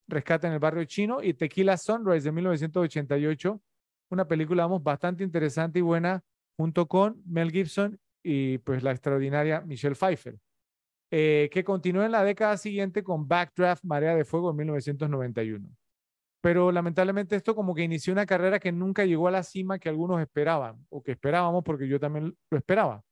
Rescate 0.08 0.48
en 0.48 0.54
el 0.54 0.60
Barrio 0.60 0.86
Chino 0.86 1.22
y 1.22 1.34
Tequila 1.34 1.76
Sunrise 1.76 2.24
de 2.24 2.32
1988, 2.32 3.62
una 4.10 4.26
película 4.26 4.64
vamos, 4.64 4.84
bastante 4.84 5.24
interesante 5.24 5.80
y 5.80 5.82
buena 5.82 6.24
junto 6.56 6.88
con 6.88 7.22
Mel 7.26 7.52
Gibson 7.52 8.00
y 8.24 8.60
pues 8.60 8.84
la 8.84 8.92
extraordinaria 8.92 9.62
Michelle 9.62 9.96
Pfeiffer, 9.96 10.38
eh, 11.12 11.50
que 11.52 11.64
continuó 11.64 12.04
en 12.04 12.12
la 12.12 12.24
década 12.24 12.58
siguiente 12.58 13.04
con 13.04 13.28
Backdraft 13.28 13.84
Marea 13.84 14.16
de 14.16 14.26
Fuego 14.26 14.52
en 14.52 14.58
1991. 14.58 15.70
Pero 16.42 16.72
lamentablemente 16.72 17.36
esto 17.36 17.56
como 17.56 17.74
que 17.74 17.84
inició 17.84 18.14
una 18.14 18.26
carrera 18.26 18.60
que 18.60 18.72
nunca 18.72 19.06
llegó 19.06 19.28
a 19.28 19.32
la 19.32 19.44
cima 19.44 19.80
que 19.80 19.90
algunos 19.90 20.22
esperaban 20.22 20.86
o 20.90 21.02
que 21.02 21.12
esperábamos 21.12 21.64
porque 21.64 21.88
yo 21.88 22.00
también 22.00 22.36
lo 22.50 22.58
esperaba. 22.58 23.04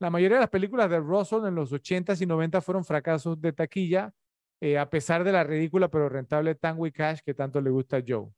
La 0.00 0.10
mayoría 0.10 0.36
de 0.38 0.42
las 0.42 0.50
películas 0.50 0.90
de 0.90 0.98
Russell 0.98 1.46
en 1.46 1.54
los 1.54 1.72
80s 1.72 2.20
y 2.22 2.26
90 2.26 2.60
fueron 2.60 2.84
fracasos 2.84 3.40
de 3.40 3.52
taquilla, 3.52 4.12
eh, 4.60 4.78
a 4.78 4.90
pesar 4.90 5.22
de 5.24 5.32
la 5.32 5.44
ridícula 5.44 5.88
pero 5.88 6.08
rentable 6.08 6.54
Tango 6.54 6.86
Cash 6.92 7.20
que 7.24 7.34
tanto 7.34 7.60
le 7.60 7.70
gusta 7.70 7.98
a 7.98 8.02
Joe. 8.06 8.28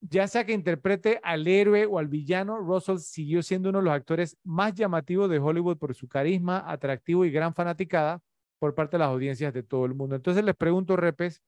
Ya 0.00 0.28
sea 0.28 0.44
que 0.44 0.52
interprete 0.52 1.20
al 1.22 1.46
héroe 1.46 1.86
o 1.86 1.98
al 1.98 2.08
villano, 2.08 2.58
Russell 2.58 2.98
siguió 2.98 3.42
siendo 3.42 3.70
uno 3.70 3.78
de 3.78 3.84
los 3.84 3.94
actores 3.94 4.36
más 4.44 4.74
llamativos 4.74 5.28
de 5.28 5.38
Hollywood 5.38 5.78
por 5.78 5.94
su 5.94 6.08
carisma, 6.08 6.64
atractivo 6.70 7.24
y 7.24 7.30
gran 7.30 7.54
fanaticada 7.54 8.20
por 8.58 8.74
parte 8.74 8.96
de 8.96 9.00
las 9.00 9.08
audiencias 9.08 9.52
de 9.52 9.62
todo 9.62 9.84
el 9.86 9.94
mundo. 9.94 10.16
Entonces 10.16 10.44
les 10.44 10.54
pregunto, 10.54 10.96
Repes, 10.96 11.42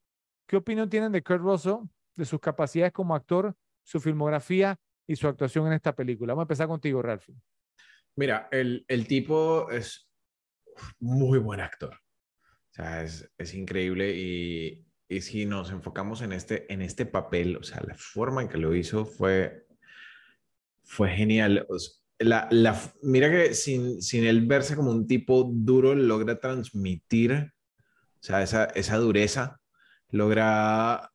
¿qué 0.47 0.57
opinión 0.57 0.89
tienen 0.89 1.13
de 1.13 1.23
Kurt 1.23 1.41
Russell, 1.41 1.87
de 2.17 2.25
sus 2.25 2.41
capacidades 2.41 2.93
como 2.93 3.15
actor, 3.15 3.55
su 3.83 4.01
filmografía 4.01 4.77
y 5.07 5.17
su 5.17 5.29
actuación 5.29 5.67
en 5.69 5.75
esta 5.75 5.95
película? 5.95 6.35
Vamos 6.35 6.43
a 6.43 6.45
empezar 6.45 6.69
contigo, 6.69 7.03
Ralph. 7.03 7.29
Mira, 8.17 8.49
el, 8.51 8.85
el 8.89 9.07
tipo 9.07 9.71
es 9.71 10.09
muy 10.99 11.39
buen 11.39 11.61
actor. 11.61 11.95
O 11.95 12.73
sea, 12.73 13.03
es, 13.03 13.31
es 13.37 13.55
increíble 13.55 14.15
y, 14.17 14.85
y 15.11 15.23
si 15.23 15.45
nos 15.45 15.73
enfocamos 15.73 16.23
en 16.23 16.33
este, 16.33 16.73
en 16.73 16.83
este 16.83 17.05
papel, 17.05 17.57
o 17.57 17.65
sea, 17.65 17.83
la 17.85 17.97
forma 17.97 18.43
en 18.43 18.49
que 18.49 18.59
lo 18.59 18.77
hizo 18.77 19.05
fue, 19.05 19.67
fue 20.85 21.11
genial. 21.11 21.67
la, 22.21 22.47
la, 22.53 22.81
mira 23.03 23.29
que 23.29 23.55
sin, 23.55 24.01
sin 24.03 24.25
él 24.25 24.47
verse 24.47 24.77
como 24.77 24.93
un 24.93 25.09
tipo 25.09 25.51
duro, 25.53 25.97
logra 25.97 26.39
transmitir, 26.39 27.33
o 27.33 28.23
sea, 28.23 28.43
esa, 28.43 28.67
esa 28.67 28.97
dureza, 28.99 29.61
logra... 30.11 31.11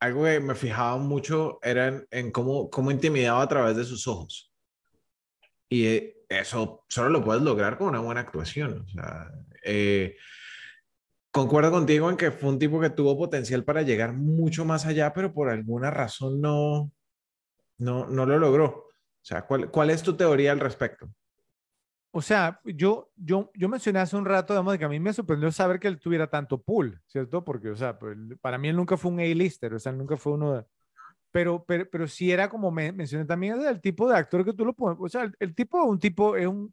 Algo 0.00 0.24
que 0.24 0.40
me 0.40 0.56
fijaba 0.56 0.98
mucho 0.98 1.60
era 1.62 1.86
en, 1.86 2.06
en 2.10 2.30
cómo, 2.32 2.68
cómo 2.68 2.90
intimidaba 2.90 3.42
a 3.42 3.48
través 3.48 3.76
de 3.76 3.84
sus 3.84 4.08
ojos. 4.08 4.52
Y 5.68 5.86
eh, 5.86 6.16
eso 6.28 6.84
solo 6.88 7.10
lo 7.10 7.24
puedes 7.24 7.42
lograr 7.42 7.78
con 7.78 7.88
una 7.88 8.00
buena 8.00 8.22
actuación. 8.22 8.80
O 8.80 8.88
sea, 8.88 9.30
eh, 9.62 10.16
concuerdo 11.36 11.70
contigo 11.70 12.08
en 12.08 12.16
que 12.16 12.30
fue 12.30 12.48
un 12.48 12.58
tipo 12.58 12.80
que 12.80 12.88
tuvo 12.88 13.14
potencial 13.14 13.62
para 13.62 13.82
llegar 13.82 14.14
mucho 14.14 14.64
más 14.64 14.86
allá, 14.86 15.12
pero 15.12 15.34
por 15.34 15.50
alguna 15.50 15.90
razón 15.90 16.40
no, 16.40 16.90
no, 17.76 18.06
no 18.06 18.24
lo 18.24 18.38
logró. 18.38 18.64
O 18.66 18.92
sea, 19.20 19.42
¿cuál, 19.42 19.70
¿cuál 19.70 19.90
es 19.90 20.02
tu 20.02 20.16
teoría 20.16 20.52
al 20.52 20.60
respecto? 20.60 21.10
O 22.10 22.22
sea, 22.22 22.58
yo, 22.64 23.10
yo, 23.16 23.50
yo 23.54 23.68
mencioné 23.68 23.98
hace 23.98 24.16
un 24.16 24.24
rato, 24.24 24.54
digamos, 24.54 24.78
que 24.78 24.86
a 24.86 24.88
mí 24.88 24.98
me 24.98 25.12
sorprendió 25.12 25.52
saber 25.52 25.78
que 25.78 25.88
él 25.88 26.00
tuviera 26.00 26.26
tanto 26.26 26.62
pool, 26.62 27.02
¿cierto? 27.06 27.44
Porque, 27.44 27.68
o 27.68 27.76
sea, 27.76 27.98
pues, 27.98 28.16
para 28.40 28.56
mí 28.56 28.68
él 28.68 28.76
nunca 28.76 28.96
fue 28.96 29.10
un 29.10 29.20
A-lister, 29.20 29.74
o 29.74 29.78
sea, 29.78 29.92
él 29.92 29.98
nunca 29.98 30.16
fue 30.16 30.32
uno 30.32 30.54
de... 30.54 30.64
Pero, 31.32 31.62
pero, 31.68 31.86
pero 31.90 32.08
sí 32.08 32.32
era 32.32 32.48
como 32.48 32.70
me, 32.70 32.92
mencioné 32.92 33.26
también, 33.26 33.60
es 33.60 33.66
el 33.66 33.82
tipo 33.82 34.08
de 34.08 34.16
actor 34.16 34.42
que 34.42 34.54
tú 34.54 34.64
lo 34.64 34.72
pones, 34.72 34.96
o 34.98 35.08
sea, 35.10 35.24
el, 35.24 35.36
el 35.38 35.54
tipo, 35.54 35.84
un 35.84 35.98
tipo, 35.98 36.34
es 36.34 36.46
un, 36.46 36.72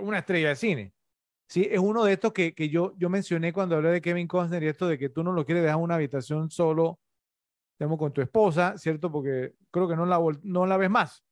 una 0.00 0.18
estrella 0.18 0.50
de 0.50 0.56
cine. 0.56 0.92
Sí, 1.52 1.68
es 1.70 1.80
uno 1.80 2.02
de 2.04 2.14
estos 2.14 2.32
que, 2.32 2.54
que 2.54 2.70
yo, 2.70 2.94
yo 2.96 3.10
mencioné 3.10 3.52
cuando 3.52 3.76
hablé 3.76 3.90
de 3.90 4.00
Kevin 4.00 4.26
Costner 4.26 4.62
y 4.62 4.68
esto 4.68 4.88
de 4.88 4.96
que 4.96 5.10
tú 5.10 5.22
no 5.22 5.32
lo 5.32 5.44
quieres 5.44 5.62
dejar 5.62 5.76
en 5.76 5.84
una 5.84 5.96
habitación 5.96 6.50
solo, 6.50 6.98
digamos, 7.78 7.98
con 7.98 8.10
tu 8.10 8.22
esposa, 8.22 8.78
¿cierto? 8.78 9.12
Porque 9.12 9.52
creo 9.70 9.86
que 9.86 9.94
no 9.94 10.06
la, 10.06 10.18
no 10.44 10.64
la 10.64 10.78
ves 10.78 10.88
más. 10.88 11.22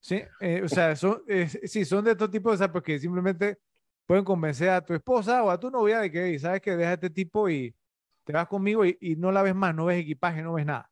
Sí, 0.00 0.22
eh, 0.40 0.62
o 0.64 0.68
sea, 0.70 0.96
son, 0.96 1.22
eh, 1.28 1.48
sí, 1.48 1.84
son 1.84 2.02
de 2.02 2.12
estos 2.12 2.30
tipos, 2.30 2.54
o 2.54 2.56
sea, 2.56 2.72
porque 2.72 2.98
simplemente 2.98 3.58
pueden 4.06 4.24
convencer 4.24 4.70
a 4.70 4.82
tu 4.82 4.94
esposa 4.94 5.44
o 5.44 5.50
a 5.50 5.60
tu 5.60 5.70
novia 5.70 6.00
de 6.00 6.10
que, 6.10 6.38
¿sabes 6.38 6.62
que 6.62 6.74
Deja 6.74 6.92
a 6.92 6.94
este 6.94 7.10
tipo 7.10 7.50
y 7.50 7.76
te 8.24 8.32
vas 8.32 8.48
conmigo 8.48 8.86
y, 8.86 8.96
y, 9.02 9.16
no 9.16 9.32
la 9.32 9.42
ves 9.42 9.54
más, 9.54 9.74
no 9.74 9.84
ves 9.84 10.00
equipaje, 10.00 10.40
no 10.40 10.54
ves 10.54 10.64
nada. 10.64 10.90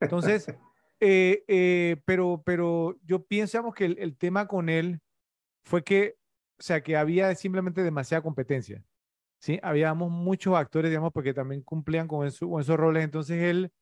Entonces, 0.00 0.46
eh, 1.00 1.44
eh, 1.46 2.00
pero, 2.06 2.42
pero 2.42 2.98
yo 3.04 3.22
pienso 3.22 3.70
que 3.70 3.84
el, 3.84 3.98
el 3.98 4.16
tema 4.16 4.48
con 4.48 4.70
él 4.70 4.98
fue 5.62 5.84
que 5.84 6.17
o 6.58 6.62
sea, 6.62 6.82
que 6.82 6.96
había 6.96 7.34
simplemente 7.34 7.82
demasiada 7.82 8.22
competencia. 8.22 8.82
¿sí? 9.38 9.58
Habíamos 9.62 10.10
muchos 10.10 10.56
actores, 10.56 10.90
digamos, 10.90 11.12
porque 11.12 11.34
también 11.34 11.62
cumplían 11.62 12.08
con, 12.08 12.26
eso, 12.26 12.48
con 12.48 12.60
esos 12.60 12.76
roles. 12.76 13.04
Entonces 13.04 13.42
él, 13.42 13.72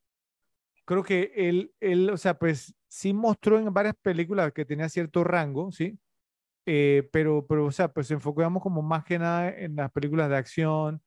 creo 0.84 1.02
que 1.02 1.32
él, 1.34 1.72
él, 1.80 2.10
o 2.10 2.16
sea, 2.16 2.38
pues 2.38 2.74
sí 2.88 3.12
mostró 3.12 3.58
en 3.58 3.72
varias 3.72 3.94
películas 4.02 4.52
que 4.52 4.64
tenía 4.64 4.88
cierto 4.88 5.24
rango, 5.24 5.72
¿sí? 5.72 5.98
Eh, 6.66 7.08
pero, 7.12 7.46
pero, 7.46 7.66
o 7.66 7.70
sea, 7.70 7.88
pues 7.88 8.10
enfocamos 8.10 8.62
como 8.62 8.82
más 8.82 9.05
que 9.05 9.18
nada 9.18 9.50
en 9.50 9.76
las 9.76 9.90
películas 9.92 10.28
de 10.28 10.36
acción. 10.36 11.00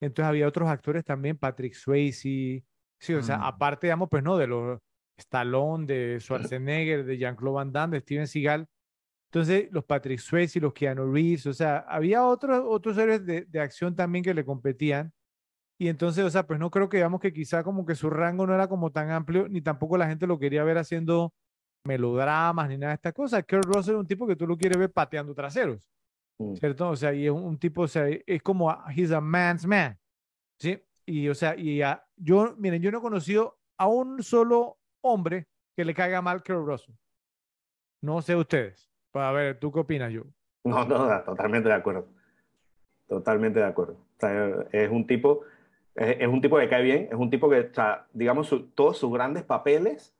Entonces 0.00 0.28
había 0.28 0.46
otros 0.46 0.68
actores 0.68 1.04
también, 1.04 1.38
Patrick 1.38 1.74
Swayze, 1.74 2.62
sí, 2.98 3.14
o 3.14 3.22
sea, 3.22 3.38
mm. 3.38 3.44
aparte, 3.44 3.86
digamos, 3.86 4.08
pues 4.10 4.22
no, 4.22 4.36
de 4.36 4.46
los 4.46 4.78
Stallone, 5.16 5.86
de 5.86 6.18
Schwarzenegger, 6.20 7.04
de 7.04 7.16
Jean-Claude 7.16 7.54
Van 7.54 7.72
Damme, 7.72 7.96
de 7.96 8.00
Steven 8.02 8.26
Seagal, 8.26 8.68
entonces, 9.36 9.68
los 9.70 9.84
Patrick 9.84 10.18
Swayze 10.18 10.58
y 10.58 10.62
los 10.62 10.72
Keanu 10.72 11.12
Reeves, 11.12 11.44
o 11.44 11.52
sea, 11.52 11.84
había 11.88 12.24
otros, 12.24 12.64
otros 12.66 12.96
héroes 12.96 13.26
de, 13.26 13.42
de, 13.44 13.60
acción 13.60 13.94
también 13.94 14.24
que 14.24 14.32
le 14.32 14.46
competían. 14.46 15.12
Y 15.78 15.88
entonces, 15.88 16.24
o 16.24 16.30
sea, 16.30 16.46
pues 16.46 16.58
no 16.58 16.70
creo 16.70 16.88
que 16.88 16.96
digamos 16.96 17.20
que 17.20 17.34
quizá 17.34 17.62
como 17.62 17.84
que 17.84 17.94
su 17.94 18.08
rango 18.08 18.46
no 18.46 18.54
era 18.54 18.66
como 18.66 18.92
tan 18.92 19.10
amplio, 19.10 19.46
ni 19.46 19.60
tampoco 19.60 19.98
la 19.98 20.08
gente 20.08 20.26
lo 20.26 20.38
quería 20.38 20.64
ver 20.64 20.78
haciendo 20.78 21.34
melodramas 21.84 22.66
ni 22.70 22.78
nada 22.78 22.92
de 22.92 22.94
estas 22.94 23.12
cosas. 23.12 23.44
Kurt 23.46 23.66
Russell 23.66 23.96
es 23.96 24.00
un 24.00 24.06
tipo 24.06 24.26
que 24.26 24.36
tú 24.36 24.46
lo 24.46 24.56
quieres 24.56 24.78
ver 24.78 24.90
pateando 24.90 25.34
traseros, 25.34 25.86
mm. 26.38 26.54
¿cierto? 26.54 26.88
O 26.88 26.96
sea, 26.96 27.12
y 27.12 27.26
es 27.26 27.30
un, 27.30 27.58
tipo, 27.58 27.82
o 27.82 27.88
sea, 27.88 28.08
es 28.08 28.42
como, 28.42 28.74
he's 28.88 29.12
a 29.12 29.20
man's 29.20 29.66
man, 29.66 29.98
¿sí? 30.58 30.82
Y, 31.04 31.28
o 31.28 31.34
sea, 31.34 31.54
y 31.58 31.82
a, 31.82 32.02
yo, 32.16 32.54
miren, 32.56 32.80
yo 32.80 32.90
no 32.90 32.98
he 32.98 33.02
conocido 33.02 33.58
a 33.76 33.86
un 33.86 34.22
solo 34.22 34.78
hombre 35.02 35.46
que 35.76 35.84
le 35.84 35.92
caiga 35.92 36.22
mal 36.22 36.42
Kurt 36.42 36.66
Russell. 36.66 36.94
No 38.00 38.22
sé 38.22 38.34
ustedes. 38.34 38.95
Pues, 39.16 39.24
a 39.24 39.32
ver, 39.32 39.58
¿tú 39.58 39.72
qué 39.72 39.80
opinas, 39.80 40.12
yo? 40.12 40.24
No, 40.62 40.84
no, 40.84 41.22
totalmente 41.22 41.70
de 41.70 41.74
acuerdo. 41.74 42.06
Totalmente 43.08 43.60
de 43.60 43.64
acuerdo. 43.64 43.94
O 43.94 44.20
sea, 44.20 44.66
es 44.72 44.90
un 44.90 45.06
tipo, 45.06 45.40
es, 45.94 46.18
es, 46.20 46.28
un 46.28 46.42
tipo 46.42 46.58
que 46.58 46.68
cae 46.68 46.82
bien, 46.82 47.08
es 47.10 47.16
un 47.16 47.30
tipo 47.30 47.48
que, 47.48 47.60
o 47.60 47.72
sea, 47.72 48.06
digamos, 48.12 48.48
su, 48.48 48.66
todos 48.72 48.98
sus 48.98 49.10
grandes 49.10 49.42
papeles, 49.42 50.14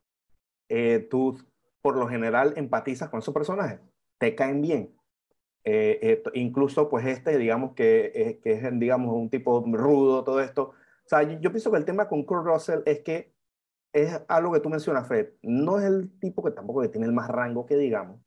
eh, 0.71 1.07
tú 1.11 1.37
por 1.83 1.99
lo 1.99 2.09
general 2.09 2.55
empatizas 2.57 3.11
con 3.11 3.19
esos 3.19 3.35
personajes, 3.35 3.81
te 4.17 4.35
caen 4.35 4.63
bien. 4.63 4.95
Eh, 5.65 5.99
eh, 6.01 6.23
incluso, 6.33 6.89
pues 6.89 7.05
este, 7.05 7.37
digamos, 7.37 7.75
que, 7.75 8.41
que 8.43 8.53
es, 8.53 8.79
digamos, 8.79 9.15
un 9.15 9.29
tipo 9.29 9.63
rudo, 9.73 10.25
todo 10.25 10.41
esto. 10.41 10.71
O 10.71 10.75
sea, 11.05 11.23
yo, 11.23 11.39
yo 11.39 11.51
pienso 11.51 11.71
que 11.71 11.77
el 11.77 11.85
tema 11.85 12.09
con 12.09 12.25
Kurt 12.25 12.47
Russell 12.47 12.81
es 12.87 13.01
que 13.01 13.31
es 13.93 14.23
algo 14.29 14.55
que 14.55 14.61
tú 14.61 14.71
mencionas, 14.71 15.07
Fred. 15.07 15.35
No 15.43 15.79
es 15.79 15.85
el 15.85 16.19
tipo 16.19 16.43
que 16.43 16.53
tampoco 16.53 16.81
que 16.81 16.89
tiene 16.89 17.07
el 17.07 17.13
más 17.13 17.29
rango 17.29 17.67
que 17.67 17.77
digamos, 17.77 18.21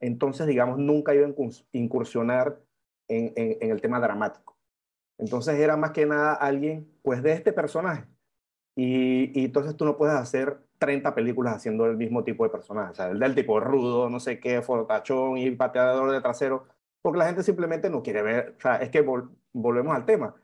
entonces, 0.00 0.46
digamos, 0.46 0.78
nunca 0.78 1.14
iba 1.14 1.26
a 1.26 1.34
incursionar 1.72 2.60
en, 3.08 3.58
el 3.60 3.80
tema 3.80 4.00
dramático. 4.00 4.56
Entonces 5.18 5.58
era 5.58 5.76
más 5.76 5.90
que 5.90 6.06
nada 6.06 6.34
alguien, 6.34 6.90
pues, 7.02 7.22
de 7.22 7.32
este 7.32 7.52
personaje. 7.52 8.06
Y, 8.76 9.38
y, 9.38 9.44
entonces 9.44 9.76
tú 9.76 9.84
no 9.84 9.96
puedes 9.96 10.14
hacer 10.14 10.58
30 10.78 11.14
películas 11.14 11.54
haciendo 11.56 11.86
el 11.86 11.96
mismo 11.96 12.24
tipo 12.24 12.44
de 12.44 12.50
personaje. 12.50 12.92
O 12.92 12.94
sea, 12.94 13.08
el 13.10 13.18
del 13.18 13.34
tipo 13.34 13.60
rudo, 13.60 14.08
no 14.08 14.20
sé 14.20 14.40
qué, 14.40 14.62
fortachón 14.62 15.36
y 15.38 15.50
pateador 15.50 16.10
de 16.12 16.20
trasero, 16.20 16.66
porque 17.02 17.18
la 17.18 17.26
gente 17.26 17.42
simplemente 17.42 17.90
no 17.90 18.02
quiere 18.02 18.22
ver. 18.22 18.54
O 18.58 18.60
sea, 18.60 18.76
es 18.76 18.90
que 18.90 19.02
vol 19.02 19.30
volvemos 19.52 19.94
al 19.94 20.06
tema. 20.06 20.34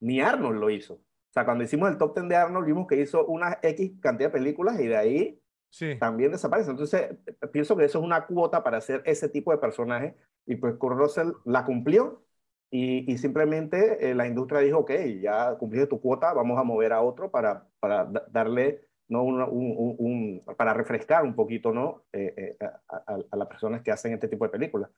Ni 0.00 0.20
Arnold 0.20 0.60
lo 0.60 0.70
hizo. 0.70 0.94
O 0.94 1.32
sea, 1.32 1.44
cuando 1.44 1.64
hicimos 1.64 1.90
el 1.90 1.98
top 1.98 2.14
10 2.14 2.28
de 2.28 2.36
Arnold, 2.36 2.66
vimos 2.66 2.86
que 2.86 2.96
hizo 3.00 3.24
una 3.26 3.58
X 3.62 3.92
cantidad 4.00 4.30
de 4.30 4.38
películas 4.38 4.80
y 4.80 4.86
de 4.86 4.96
ahí 4.96 5.39
sí. 5.70 5.96
también 5.98 6.32
desaparece. 6.32 6.70
Entonces, 6.70 7.16
pienso 7.52 7.76
que 7.76 7.84
eso 7.84 7.98
es 7.98 8.04
una 8.04 8.26
cuota 8.26 8.62
para 8.62 8.78
hacer 8.78 9.02
ese 9.06 9.28
tipo 9.28 9.52
de 9.52 9.58
personaje 9.58 10.16
y 10.46 10.56
pues 10.56 10.74
Kurt 10.76 10.96
Russell 10.96 11.32
la 11.44 11.64
cumplió 11.64 12.22
y, 12.70 13.10
y 13.12 13.18
simplemente 13.18 14.10
eh, 14.10 14.14
la 14.14 14.26
industria 14.26 14.60
dijo, 14.60 14.78
ok, 14.78 14.92
ya 15.20 15.56
cumpliste 15.56 15.88
tu 15.88 16.00
cuota, 16.00 16.32
vamos 16.32 16.58
a 16.58 16.62
mover 16.62 16.92
a 16.92 17.00
otro 17.02 17.30
para, 17.30 17.66
para 17.80 18.08
darle, 18.30 18.88
¿no? 19.08 19.24
Un, 19.24 19.42
un, 19.42 19.96
un, 19.98 20.56
para 20.56 20.72
refrescar 20.72 21.24
un 21.24 21.34
poquito, 21.34 21.72
¿no? 21.72 22.04
Eh, 22.12 22.34
eh, 22.36 22.56
a, 22.60 22.96
a, 22.96 23.18
a, 23.30 23.36
las 23.36 23.48
personas 23.48 23.82
que 23.82 23.90
hacen 23.90 24.12
este 24.12 24.28
tipo 24.28 24.44
de 24.44 24.50
películas. 24.50 24.90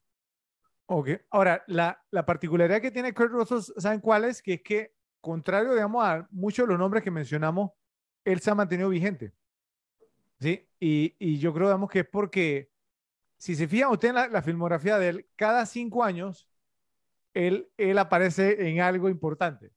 Ok, 0.86 1.08
ahora, 1.30 1.62
la, 1.66 2.02
la 2.10 2.26
particularidad 2.26 2.82
que 2.82 2.90
tiene 2.90 3.14
Kurt 3.14 3.32
Russell, 3.32 3.60
¿saben 3.78 4.00
cuál 4.00 4.26
es? 4.26 4.42
Que 4.42 4.54
es 4.54 4.62
que, 4.62 4.94
contrario, 5.22 5.72
digamos, 5.72 6.04
a 6.04 6.28
muchos 6.30 6.66
de 6.66 6.72
los 6.72 6.78
nombres 6.78 7.02
que 7.02 7.10
mencionamos, 7.10 7.70
él 8.24 8.40
se 8.40 8.50
ha 8.50 8.54
mantenido 8.54 8.90
vigente. 8.90 9.32
Sí, 10.42 10.68
y, 10.80 11.14
y, 11.20 11.38
yo 11.38 11.54
creo, 11.54 11.68
digamos, 11.68 11.88
que 11.88 12.00
es 12.00 12.08
porque, 12.08 12.68
si 13.38 13.54
se 13.54 13.68
fijan 13.68 13.92
usted 13.92 14.08
en 14.08 14.16
la, 14.16 14.26
la, 14.26 14.42
filmografía 14.42 14.98
de 14.98 15.08
él, 15.08 15.26
cada 15.36 15.64
cinco 15.66 16.02
años, 16.02 16.48
él, 17.32 17.70
él 17.76 17.96
aparece 17.98 18.68
en 18.68 18.80
algo 18.80 19.08
importante. 19.08 19.70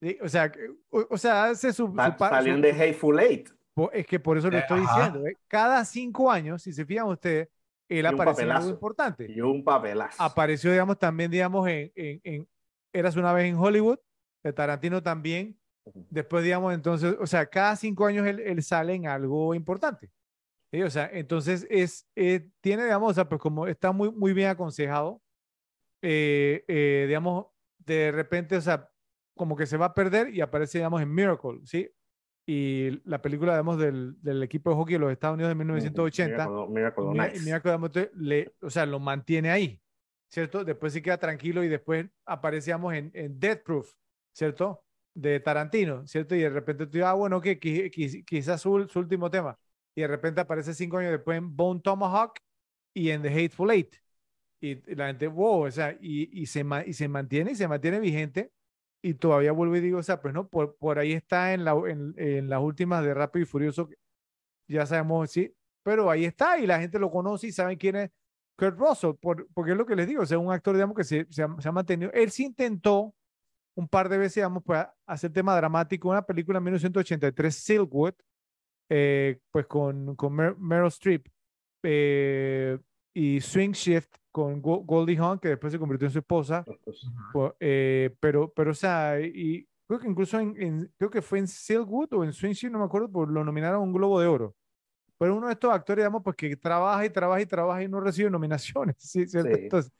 ¿sí? 0.00 0.16
O 0.22 0.28
sea, 0.28 0.52
o, 0.90 1.06
o, 1.10 1.18
sea, 1.18 1.46
hace 1.46 1.72
su... 1.72 1.88
su 1.88 2.18
Salió 2.18 2.56
de 2.58 2.70
Hateful 2.70 3.18
Eight. 3.18 3.50
Es 3.92 4.06
que 4.06 4.20
por 4.20 4.38
eso 4.38 4.48
lo 4.48 4.56
estoy 4.56 4.80
diciendo. 4.80 5.26
¿eh? 5.26 5.36
Cada 5.48 5.84
cinco 5.84 6.30
años, 6.30 6.62
si 6.62 6.72
se 6.72 6.86
fijan 6.86 7.08
ustedes, 7.08 7.48
él 7.88 8.06
aparece 8.06 8.42
en 8.42 8.52
algo 8.52 8.70
importante. 8.70 9.26
Y 9.28 9.40
un 9.40 9.62
papelazo. 9.62 10.22
Apareció, 10.22 10.70
digamos, 10.70 10.98
también, 10.98 11.30
digamos, 11.30 11.68
en, 11.68 11.92
en, 11.94 12.20
en 12.24 12.48
Eras 12.92 13.16
una 13.16 13.32
vez 13.32 13.46
en 13.46 13.56
Hollywood, 13.56 13.98
de 14.42 14.52
Tarantino 14.52 15.02
también, 15.02 15.58
Después, 16.10 16.44
digamos, 16.44 16.74
entonces, 16.74 17.16
o 17.20 17.26
sea, 17.26 17.46
cada 17.46 17.76
cinco 17.76 18.06
años 18.06 18.26
él, 18.26 18.40
él 18.40 18.62
sale 18.62 18.94
en 18.94 19.06
algo 19.06 19.54
importante. 19.54 20.10
¿sí? 20.70 20.82
O 20.82 20.90
sea, 20.90 21.08
entonces 21.12 21.66
es, 21.70 22.08
eh, 22.16 22.48
tiene, 22.60 22.84
digamos, 22.84 23.10
o 23.10 23.14
sea, 23.14 23.28
pues 23.28 23.40
como 23.40 23.66
está 23.66 23.92
muy, 23.92 24.10
muy 24.10 24.32
bien 24.32 24.48
aconsejado, 24.48 25.22
eh, 26.02 26.64
eh, 26.68 27.04
digamos, 27.06 27.46
de 27.78 28.10
repente, 28.12 28.56
o 28.56 28.60
sea, 28.60 28.90
como 29.36 29.56
que 29.56 29.66
se 29.66 29.76
va 29.76 29.86
a 29.86 29.94
perder 29.94 30.34
y 30.34 30.40
aparece, 30.40 30.78
digamos, 30.78 31.00
en 31.02 31.14
Miracle, 31.14 31.60
¿sí? 31.64 31.90
y 32.46 33.02
la 33.04 33.20
película, 33.20 33.52
digamos, 33.52 33.76
del, 33.78 34.22
del 34.22 34.42
equipo 34.42 34.70
de 34.70 34.76
hockey 34.76 34.92
de 34.94 34.98
los 35.00 35.12
Estados 35.12 35.34
Unidos 35.34 35.50
de 35.50 35.56
1980. 35.56 36.48
Miracle, 36.68 37.04
Miracle, 37.40 38.10
le, 38.14 38.54
o 38.62 38.70
sea, 38.70 38.86
lo 38.86 39.00
mantiene 39.00 39.50
ahí, 39.50 39.82
¿cierto? 40.28 40.64
Después 40.64 40.92
se 40.92 41.02
queda 41.02 41.18
tranquilo 41.18 41.64
y 41.64 41.68
después 41.68 42.06
aparecíamos 42.24 42.94
en, 42.94 43.10
en 43.14 43.40
Death 43.40 43.64
Proof, 43.64 43.92
¿cierto? 44.32 44.85
De 45.16 45.40
Tarantino, 45.40 46.06
¿cierto? 46.06 46.34
Y 46.34 46.40
de 46.40 46.50
repente 46.50 46.84
tú 46.84 46.92
dices, 46.92 47.06
ah, 47.06 47.14
bueno, 47.14 47.40
que 47.40 47.58
quizás 47.58 48.60
su, 48.60 48.86
su, 48.86 48.98
último 48.98 49.30
tema. 49.30 49.58
Y 49.94 50.02
de 50.02 50.08
repente 50.08 50.42
aparece 50.42 50.74
cinco 50.74 50.98
años 50.98 51.12
después 51.12 51.38
en 51.38 51.56
Bone 51.56 51.80
Tomahawk 51.80 52.38
y 52.92 53.08
en 53.10 53.22
The 53.22 53.28
Hateful 53.28 53.70
Eight. 53.70 53.96
Y, 54.60 54.94
la 54.94 55.06
gente, 55.06 55.26
wow, 55.26 55.66
o 55.66 55.70
sea, 55.70 55.96
y, 56.00 56.42
y, 56.42 56.46
se, 56.46 56.64
mantiene 56.64 57.52
y 57.52 57.54
se 57.54 57.66
mantiene 57.66 57.98
vigente 57.98 58.52
y 59.02 59.14
todavía 59.14 59.52
vuelvo 59.52 59.76
y 59.76 59.80
digo, 59.80 59.98
o 59.98 60.02
sea, 60.02 60.20
pues 60.20 60.34
no, 60.34 60.48
por, 60.48 60.98
ahí 60.98 61.12
está 61.12 61.54
en, 61.54 61.64
la, 61.64 61.72
en, 61.86 62.14
en, 62.18 62.50
las 62.50 62.60
últimas 62.60 63.02
de 63.04 63.14
Rápido 63.14 63.44
y 63.44 63.46
Furioso, 63.46 63.88
ya 64.68 64.84
sabemos, 64.84 65.30
sí, 65.30 65.54
pero 65.82 66.10
ahí 66.10 66.24
está 66.26 66.58
y 66.58 66.66
la 66.66 66.78
gente 66.80 66.98
lo 66.98 67.10
conoce 67.10 67.46
y 67.46 67.52
saben 67.52 67.78
quién 67.78 67.96
es 67.96 68.10
Kurt 68.56 68.78
Russell, 68.78 69.14
por, 69.20 69.46
porque 69.54 69.72
es 69.72 69.78
lo 69.78 69.86
que 69.86 69.96
les 69.96 70.08
digo, 70.08 70.22
o 70.22 70.26
sea, 70.26 70.38
un 70.38 70.52
actor, 70.52 70.74
digamos, 70.74 70.96
que 70.96 71.04
se, 71.04 71.26
se, 71.30 71.42
ha, 71.42 71.48
se 71.58 71.72
mantenido, 71.72 72.10
él 72.12 72.30
sí 72.30 72.44
intentó 72.44 73.14
un 73.76 73.88
par 73.88 74.08
de 74.08 74.18
veces, 74.18 74.36
digamos, 74.36 74.62
pues 74.64 74.84
hacer 75.06 75.32
tema 75.32 75.54
dramático, 75.54 76.08
una 76.08 76.22
película 76.22 76.58
en 76.58 76.64
1983, 76.64 77.54
Silkwood, 77.54 78.14
eh, 78.88 79.38
pues 79.50 79.66
con, 79.66 80.16
con 80.16 80.32
Mer 80.34 80.56
Meryl 80.56 80.88
Streep 80.88 81.26
eh, 81.82 82.78
y 83.14 83.40
Swing 83.40 83.72
Shift, 83.72 84.16
con 84.32 84.60
Goldie 84.60 85.18
Hawn, 85.18 85.38
que 85.38 85.48
después 85.48 85.72
se 85.72 85.78
convirtió 85.78 86.06
en 86.06 86.12
su 86.12 86.18
esposa. 86.18 86.64
Eh, 87.60 88.14
pero, 88.18 88.52
pero, 88.52 88.70
o 88.70 88.74
sea, 88.74 89.20
y 89.20 89.66
creo 89.86 90.00
que 90.00 90.08
incluso 90.08 90.38
en, 90.40 90.90
creo 90.96 91.10
que 91.10 91.22
fue 91.22 91.38
en 91.38 91.46
Silkwood 91.46 92.14
o 92.14 92.24
en 92.24 92.32
Swing 92.32 92.54
no 92.70 92.78
me 92.78 92.84
acuerdo, 92.86 93.10
pues 93.10 93.28
lo 93.28 93.44
nominaron 93.44 93.76
a 93.76 93.84
un 93.84 93.92
Globo 93.92 94.20
de 94.20 94.26
Oro. 94.26 94.56
Pero 95.18 95.36
uno 95.36 95.46
de 95.46 95.54
estos 95.54 95.72
actores, 95.72 96.02
digamos, 96.02 96.22
pues 96.22 96.36
que 96.36 96.56
trabaja 96.56 97.04
y 97.04 97.10
trabaja 97.10 97.40
y 97.40 97.46
trabaja 97.46 97.82
y 97.82 97.88
no 97.88 98.00
recibe 98.00 98.30
nominaciones, 98.30 98.96
¿sí? 98.98 99.26
¿cierto? 99.26 99.56
Entonces, 99.56 99.92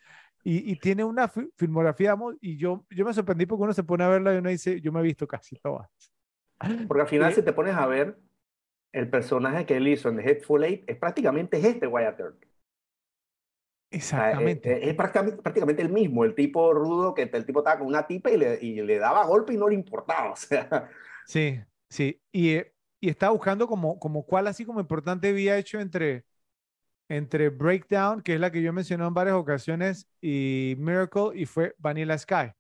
y, 0.49 0.71
y, 0.71 0.77
tiene 0.77 1.03
una 1.03 1.27
filmografía, 1.57 2.17
y 2.41 2.57
yo, 2.57 2.87
yo 2.91 3.05
me 3.05 3.13
sorprendí 3.13 3.47
porque 3.47 3.65
uno 3.65 3.73
se 3.73 3.83
pone 3.83 4.05
a 4.05 4.09
verla 4.09 4.33
y 4.33 4.37
uno 4.37 4.49
dice, 4.49 4.81
yo 4.81 4.93
me 4.93 5.01
he 5.01 5.03
visto 5.03 5.27
casi 5.27 5.57
todas. 5.57 5.89
Porque 6.87 7.01
al 7.01 7.09
final, 7.09 7.33
eh, 7.33 7.35
si 7.35 7.43
te 7.43 7.53
pones 7.53 7.75
a 7.75 7.85
ver, 7.89 8.17
el 8.93 9.11
personaje 9.11 9.67
que 9.67 9.77
él 9.77 9.89
hizo 9.89 10.09
en 10.09 10.19
The 10.19 10.23
Hateful 10.23 10.63
Eight 10.63 10.89
es 10.89 10.97
prácticamente 10.99 11.59
este 11.59 11.89
Wyatt 11.89 12.21
Earp. 12.21 12.45
Exactamente. 13.91 14.89
es, 14.89 14.95
prácticamente, 14.95 15.43
prácticamente, 15.43 15.83
el 15.83 15.91
mismo, 15.91 16.25
el 16.25 16.37
tipo 16.37 16.73
rudo 16.73 17.13
que 17.13 17.23
el 17.23 17.45
tipo 17.45 17.59
estaba 17.59 17.81
con 17.81 17.89
una 17.89 18.07
tipa 18.07 18.31
y 18.31 18.37
le, 18.37 18.59
y 18.63 18.81
le 18.83 18.99
daba 19.01 19.27
golpe 19.27 19.53
y 19.53 19.57
no 19.57 19.69
le 19.69 19.75
importaba. 19.75 20.31
O 20.33 20.37
sea. 20.37 20.89
Sí, 21.27 21.61
sí. 21.89 22.23
Y, 22.31 22.51
eh, 22.51 22.73
y 23.01 23.09
estaba 23.09 23.33
buscando 23.33 23.67
como, 23.67 23.99
como 23.99 24.25
cuál 24.25 24.47
así 24.47 24.65
como 24.65 24.79
importante 24.79 25.29
había 25.29 25.59
hecho 25.59 25.81
entre, 25.81 26.25
entre 27.09 27.51
Breakdown, 27.51 28.21
que 28.23 28.35
es 28.35 28.41
la 28.41 28.51
que 28.51 28.63
yo 28.63 28.73
mencioné 28.73 29.07
en 29.07 29.15
varias 29.15 29.37
ocasiones, 29.37 30.09
y 30.21 30.75
Miracle, 30.79 31.31
y 31.35 31.47
fue 31.47 31.75
Vanilla 31.79 32.19
Sky. 32.19 32.53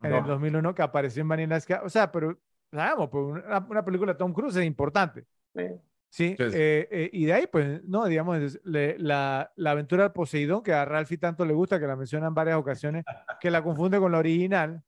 En 0.00 0.12
el 0.12 0.24
2001 0.24 0.74
que 0.74 0.82
apareció 0.82 1.22
en 1.22 1.28
Vanilla 1.28 1.58
Sky. 1.58 1.74
O 1.82 1.88
sea, 1.88 2.12
pero, 2.12 2.38
sabemos, 2.72 3.08
pues 3.10 3.24
una, 3.24 3.66
una 3.68 3.84
película 3.84 4.12
de 4.12 4.18
Tom 4.18 4.32
Cruise 4.32 4.56
es 4.56 4.64
importante. 4.64 5.26
Sí. 5.54 5.64
Sí, 6.10 6.34
eh, 6.38 6.88
eh, 6.90 7.10
y 7.12 7.26
de 7.26 7.32
ahí, 7.34 7.46
pues, 7.46 7.84
no, 7.84 8.06
digamos, 8.06 8.58
la, 8.64 9.52
la, 9.54 9.70
aventura 9.70 10.04
del 10.04 10.12
Poseidón, 10.12 10.62
que 10.62 10.72
a 10.72 10.84
Ralphie 10.84 11.18
tanto 11.18 11.44
le 11.44 11.52
gusta, 11.52 11.78
que 11.78 11.86
la 11.86 11.96
menciona 11.96 12.28
en 12.28 12.34
varias 12.34 12.56
ocasiones, 12.56 13.04
que 13.40 13.50
la 13.50 13.62
confunde 13.62 13.98
con 13.98 14.12
la 14.12 14.18
original, 14.18 14.82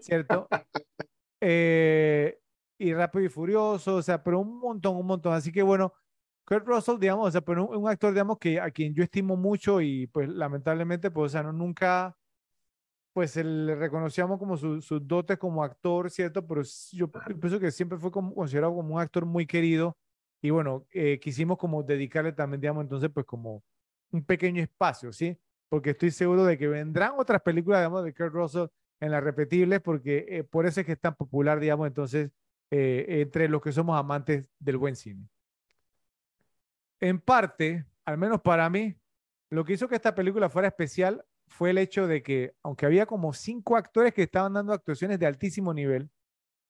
¿cierto? 0.00 0.48
Eh, 1.42 2.38
y 2.76 2.92
Rápido 2.92 3.24
y 3.24 3.28
Furioso, 3.30 3.96
o 3.96 4.02
sea, 4.02 4.22
pero 4.22 4.40
un 4.40 4.58
montón, 4.58 4.94
un 4.94 5.06
montón. 5.06 5.32
Así 5.32 5.50
que 5.50 5.62
bueno, 5.62 5.94
Kurt 6.50 6.66
Russell, 6.66 6.98
digamos, 6.98 7.28
o 7.28 7.30
sea, 7.30 7.40
pero 7.42 7.64
un, 7.64 7.76
un, 7.84 7.88
actor, 7.88 8.12
digamos, 8.12 8.38
que 8.38 8.60
a 8.60 8.70
quien 8.72 8.92
yo 8.92 9.04
estimo 9.04 9.36
mucho 9.36 9.80
y 9.80 10.08
pues 10.08 10.28
lamentablemente, 10.28 11.08
pues, 11.10 11.26
o 11.26 11.32
sea, 11.32 11.44
no, 11.44 11.52
nunca, 11.52 12.16
pues, 13.12 13.36
le 13.36 13.76
reconocíamos 13.76 14.38
como 14.38 14.56
sus 14.56 14.84
su 14.84 14.98
dotes 15.00 15.38
como 15.38 15.62
actor, 15.62 16.10
¿cierto? 16.10 16.46
Pero 16.46 16.62
yo 16.92 17.08
pienso 17.10 17.60
que 17.60 17.70
siempre 17.70 17.98
fue 17.98 18.10
como, 18.10 18.34
considerado 18.34 18.74
como 18.74 18.96
un 18.96 19.00
actor 19.00 19.26
muy 19.26 19.46
querido 19.46 19.96
y 20.42 20.50
bueno, 20.50 20.86
eh, 20.92 21.20
quisimos 21.20 21.58
como 21.58 21.82
dedicarle 21.84 22.32
también, 22.32 22.60
digamos, 22.60 22.82
entonces, 22.84 23.10
pues 23.14 23.26
como 23.26 23.62
un 24.10 24.24
pequeño 24.24 24.62
espacio, 24.62 25.12
¿sí? 25.12 25.38
Porque 25.68 25.90
estoy 25.90 26.10
seguro 26.10 26.44
de 26.44 26.58
que 26.58 26.66
vendrán 26.68 27.12
otras 27.18 27.42
películas, 27.42 27.80
digamos, 27.80 28.04
de 28.04 28.14
Kurt 28.14 28.32
Russell 28.34 28.66
en 29.00 29.12
las 29.12 29.22
repetibles, 29.22 29.80
porque 29.80 30.26
eh, 30.28 30.44
por 30.44 30.66
eso 30.66 30.80
es 30.80 30.86
que 30.86 30.92
es 30.92 31.00
tan 31.00 31.14
popular, 31.16 31.60
digamos, 31.60 31.86
entonces, 31.86 32.32
eh, 32.72 33.06
entre 33.22 33.48
los 33.48 33.62
que 33.62 33.72
somos 33.72 33.98
amantes 33.98 34.48
del 34.58 34.78
buen 34.78 34.96
cine. 34.96 35.28
En 37.00 37.18
parte, 37.18 37.86
al 38.04 38.18
menos 38.18 38.42
para 38.42 38.68
mí, 38.68 38.94
lo 39.50 39.64
que 39.64 39.72
hizo 39.72 39.88
que 39.88 39.96
esta 39.96 40.14
película 40.14 40.50
fuera 40.50 40.68
especial 40.68 41.24
fue 41.48 41.70
el 41.70 41.78
hecho 41.78 42.06
de 42.06 42.22
que, 42.22 42.54
aunque 42.62 42.86
había 42.86 43.06
como 43.06 43.32
cinco 43.32 43.76
actores 43.76 44.12
que 44.12 44.22
estaban 44.22 44.52
dando 44.52 44.72
actuaciones 44.72 45.18
de 45.18 45.26
altísimo 45.26 45.72
nivel, 45.74 46.10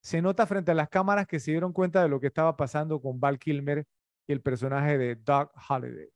se 0.03 0.23
nota 0.23 0.47
frente 0.47 0.71
a 0.71 0.75
las 0.75 0.89
cámaras 0.89 1.27
que 1.27 1.41
se 1.41 1.51
dieron 1.51 1.73
cuenta 1.73 2.03
de 2.03 2.09
lo 2.09 2.21
que 2.21 2.29
estaba 2.29 2.57
pasando 2.57 3.01
con 3.03 3.21
Val 3.21 3.39
Kilmer 3.39 3.87
y 4.27 4.33
el 4.33 4.41
personaje 4.41 4.97
de 4.97 5.17
Doug 5.17 5.51
Holliday. 5.69 6.09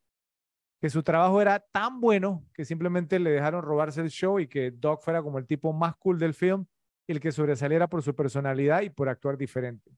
Que 0.80 0.90
su 0.90 1.02
trabajo 1.02 1.42
era 1.42 1.60
tan 1.60 2.00
bueno 2.00 2.46
que 2.54 2.64
simplemente 2.64 3.18
le 3.18 3.30
dejaron 3.30 3.62
robarse 3.62 4.00
el 4.00 4.10
show 4.10 4.38
y 4.38 4.46
que 4.46 4.70
Doug 4.70 5.00
fuera 5.02 5.22
como 5.22 5.38
el 5.38 5.46
tipo 5.46 5.72
más 5.72 5.96
cool 5.96 6.18
del 6.18 6.34
film 6.34 6.66
y 7.06 7.12
el 7.12 7.20
que 7.20 7.32
sobresaliera 7.32 7.88
por 7.88 8.02
su 8.02 8.14
personalidad 8.14 8.82
y 8.82 8.90
por 8.90 9.08
actuar 9.08 9.36
diferente. 9.36 9.90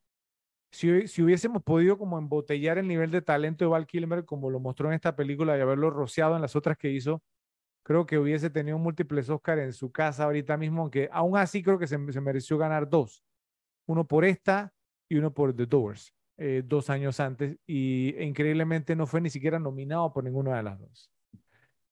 Si, 0.71 1.23
hubiésemos 1.23 1.63
podido 1.63 1.97
como 1.97 2.19
embotellar 2.19 2.79
el 2.79 2.89
nivel 2.89 3.11
de 3.11 3.23
talento 3.23 3.65
de 3.65 3.71
Val 3.71 3.87
Kilmer 3.87 4.25
como 4.25 4.51
lo 4.51 4.61
mostró 4.61 4.89
en 4.89 4.95
esta 4.95 5.17
película 5.17 5.57
y 5.57 5.61
haberlo 5.61 5.91
rociado 5.91 6.37
en 6.37 6.43
las 6.43 6.55
otras 6.57 6.77
que 6.77 6.91
hizo, 6.91 7.23
creo 7.83 8.05
que 8.05 8.19
hubiese 8.19 8.51
tenido 8.51 8.79
múltiples 8.79 9.31
Oscars 9.31 9.63
en 9.63 9.73
su 9.73 9.91
casa 9.93 10.25
ahorita 10.25 10.57
mismo, 10.57 10.83
aunque 10.83 11.09
aún 11.13 11.37
así 11.37 11.63
creo 11.63 11.79
que 11.79 11.87
se, 11.87 12.13
se 12.13 12.21
mereció 12.21 12.59
ganar 12.59 12.89
dos 12.89 13.23
uno 13.87 14.07
por 14.07 14.25
esta 14.25 14.73
y 15.09 15.17
uno 15.17 15.33
por 15.33 15.55
The 15.55 15.67
Doors, 15.67 16.13
eh, 16.37 16.63
dos 16.65 16.91
años 16.91 17.21
antes, 17.21 17.57
y 17.67 18.15
e 18.17 18.25
increíblemente 18.25 18.97
no 18.97 19.07
fue 19.07 19.21
ni 19.21 19.31
siquiera 19.31 19.59
nominado 19.59 20.13
por 20.13 20.25
ninguna 20.25 20.57
de 20.57 20.63
las 20.63 20.79
dos. 20.79 21.11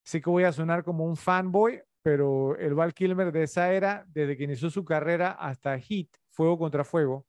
Sé 0.05 0.21
que 0.21 0.31
voy 0.31 0.45
a 0.45 0.53
sonar 0.53 0.85
como 0.85 1.05
un 1.05 1.17
fanboy, 1.17 1.81
pero 2.03 2.57
el 2.57 2.75
Val 2.75 2.93
Kilmer 2.93 3.33
de 3.33 3.45
esa 3.45 3.73
era, 3.73 4.05
desde 4.09 4.37
que 4.37 4.45
inició 4.45 4.69
su 4.69 4.85
carrera 4.85 5.31
hasta 5.31 5.79
Hit, 5.79 6.15
Fuego 6.31 6.59
contra 6.59 6.85
Fuego, 6.85 7.25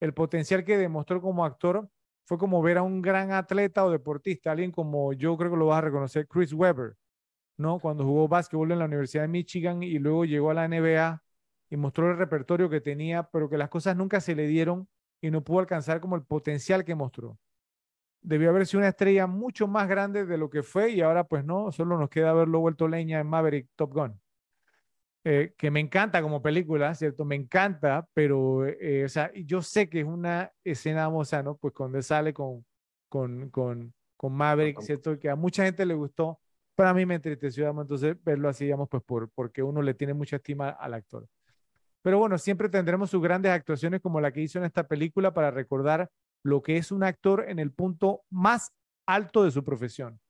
el 0.00 0.14
potencial 0.14 0.64
que 0.64 0.78
demostró 0.78 1.20
como 1.20 1.44
actor 1.44 1.88
fue 2.26 2.38
como 2.38 2.60
ver 2.62 2.78
a 2.78 2.82
un 2.82 3.02
gran 3.02 3.32
atleta 3.32 3.84
o 3.84 3.90
deportista, 3.90 4.50
alguien 4.52 4.72
como 4.72 5.12
yo 5.12 5.36
creo 5.36 5.50
que 5.52 5.56
lo 5.56 5.66
vas 5.66 5.78
a 5.78 5.82
reconocer, 5.82 6.26
Chris 6.26 6.52
Webber, 6.52 6.96
¿no? 7.56 7.78
Cuando 7.80 8.04
jugó 8.04 8.28
básquetbol 8.28 8.72
en 8.72 8.80
la 8.80 8.86
Universidad 8.86 9.22
de 9.22 9.28
Michigan 9.28 9.82
y 9.82 9.98
luego 9.98 10.24
llegó 10.24 10.50
a 10.50 10.54
la 10.54 10.68
NBA 10.68 11.22
y 11.70 11.76
mostró 11.76 12.10
el 12.10 12.18
repertorio 12.18 12.68
que 12.70 12.80
tenía, 12.80 13.24
pero 13.24 13.48
que 13.48 13.58
las 13.58 13.68
cosas 13.68 13.96
nunca 13.96 14.20
se 14.20 14.34
le 14.34 14.46
dieron 14.46 14.88
y 15.20 15.30
no 15.30 15.42
pudo 15.44 15.60
alcanzar 15.60 16.00
como 16.00 16.16
el 16.16 16.24
potencial 16.24 16.84
que 16.84 16.94
mostró. 16.94 17.38
Debió 18.22 18.50
haber 18.50 18.66
sido 18.66 18.80
una 18.80 18.88
estrella 18.88 19.26
mucho 19.26 19.68
más 19.68 19.88
grande 19.88 20.26
de 20.26 20.38
lo 20.38 20.50
que 20.50 20.62
fue 20.62 20.90
y 20.90 21.00
ahora 21.00 21.24
pues 21.24 21.44
no, 21.44 21.72
solo 21.72 21.98
nos 21.98 22.10
queda 22.10 22.30
haberlo 22.30 22.60
vuelto 22.60 22.88
leña 22.88 23.20
en 23.20 23.28
Maverick 23.28 23.68
Top 23.76 23.92
Gun. 23.94 24.20
Eh, 25.28 25.54
que 25.58 25.72
me 25.72 25.80
encanta 25.80 26.22
como 26.22 26.40
película, 26.40 26.94
¿cierto? 26.94 27.24
Me 27.24 27.34
encanta, 27.34 28.06
pero, 28.14 28.64
eh, 28.64 29.04
o 29.04 29.08
sea, 29.08 29.32
yo 29.34 29.60
sé 29.60 29.88
que 29.88 30.02
es 30.02 30.06
una 30.06 30.52
escena, 30.62 31.08
o 31.08 31.24
sea, 31.24 31.42
¿no? 31.42 31.56
Pues 31.56 31.74
cuando 31.74 32.00
sale 32.00 32.32
con, 32.32 32.64
con, 33.08 33.50
con, 33.50 33.92
con 34.16 34.32
Maverick, 34.32 34.80
¿cierto? 34.82 35.18
Que 35.18 35.28
a 35.28 35.34
mucha 35.34 35.64
gente 35.64 35.84
le 35.84 35.94
gustó, 35.94 36.38
pero 36.76 36.90
a 36.90 36.94
mí 36.94 37.04
me 37.04 37.16
entristeció, 37.16 37.64
digamos, 37.64 37.86
entonces 37.86 38.16
verlo 38.22 38.48
así, 38.48 38.66
digamos, 38.66 38.88
pues 38.88 39.02
por, 39.02 39.28
porque 39.30 39.64
uno 39.64 39.82
le 39.82 39.94
tiene 39.94 40.14
mucha 40.14 40.36
estima 40.36 40.68
al 40.68 40.94
actor. 40.94 41.26
Pero 42.02 42.20
bueno, 42.20 42.38
siempre 42.38 42.68
tendremos 42.68 43.10
sus 43.10 43.20
grandes 43.20 43.50
actuaciones 43.50 44.00
como 44.00 44.20
la 44.20 44.30
que 44.30 44.42
hizo 44.42 44.60
en 44.60 44.64
esta 44.64 44.86
película 44.86 45.34
para 45.34 45.50
recordar 45.50 46.08
lo 46.44 46.62
que 46.62 46.76
es 46.76 46.92
un 46.92 47.02
actor 47.02 47.46
en 47.48 47.58
el 47.58 47.72
punto 47.72 48.22
más 48.30 48.70
alto 49.06 49.42
de 49.42 49.50
su 49.50 49.64
profesión. 49.64 50.20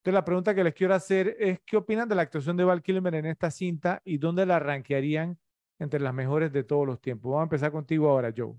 Entonces 0.00 0.14
la 0.14 0.24
pregunta 0.24 0.54
que 0.54 0.64
les 0.64 0.72
quiero 0.72 0.94
hacer 0.94 1.36
es, 1.38 1.60
¿qué 1.66 1.76
opinan 1.76 2.08
de 2.08 2.14
la 2.14 2.22
actuación 2.22 2.56
de 2.56 2.64
Val 2.64 2.80
Kilmer 2.80 3.14
en 3.16 3.26
esta 3.26 3.50
cinta 3.50 4.00
y 4.02 4.16
dónde 4.16 4.46
la 4.46 4.58
rankearían 4.58 5.38
entre 5.78 6.00
las 6.00 6.14
mejores 6.14 6.50
de 6.54 6.64
todos 6.64 6.86
los 6.86 7.02
tiempos? 7.02 7.32
Vamos 7.32 7.42
a 7.42 7.44
empezar 7.44 7.70
contigo 7.70 8.08
ahora, 8.08 8.32
Joe. 8.34 8.54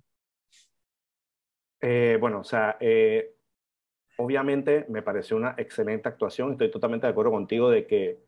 Eh, 1.80 2.20
bueno, 2.22 2.42
o 2.42 2.44
sea, 2.44 2.78
eh, 2.80 3.34
obviamente 4.18 4.86
me 4.88 5.02
pareció 5.02 5.36
una 5.36 5.56
excelente 5.58 6.08
actuación. 6.10 6.52
Estoy 6.52 6.70
totalmente 6.70 7.08
de 7.08 7.12
acuerdo 7.12 7.32
contigo 7.32 7.72
de 7.72 7.88
que, 7.88 8.24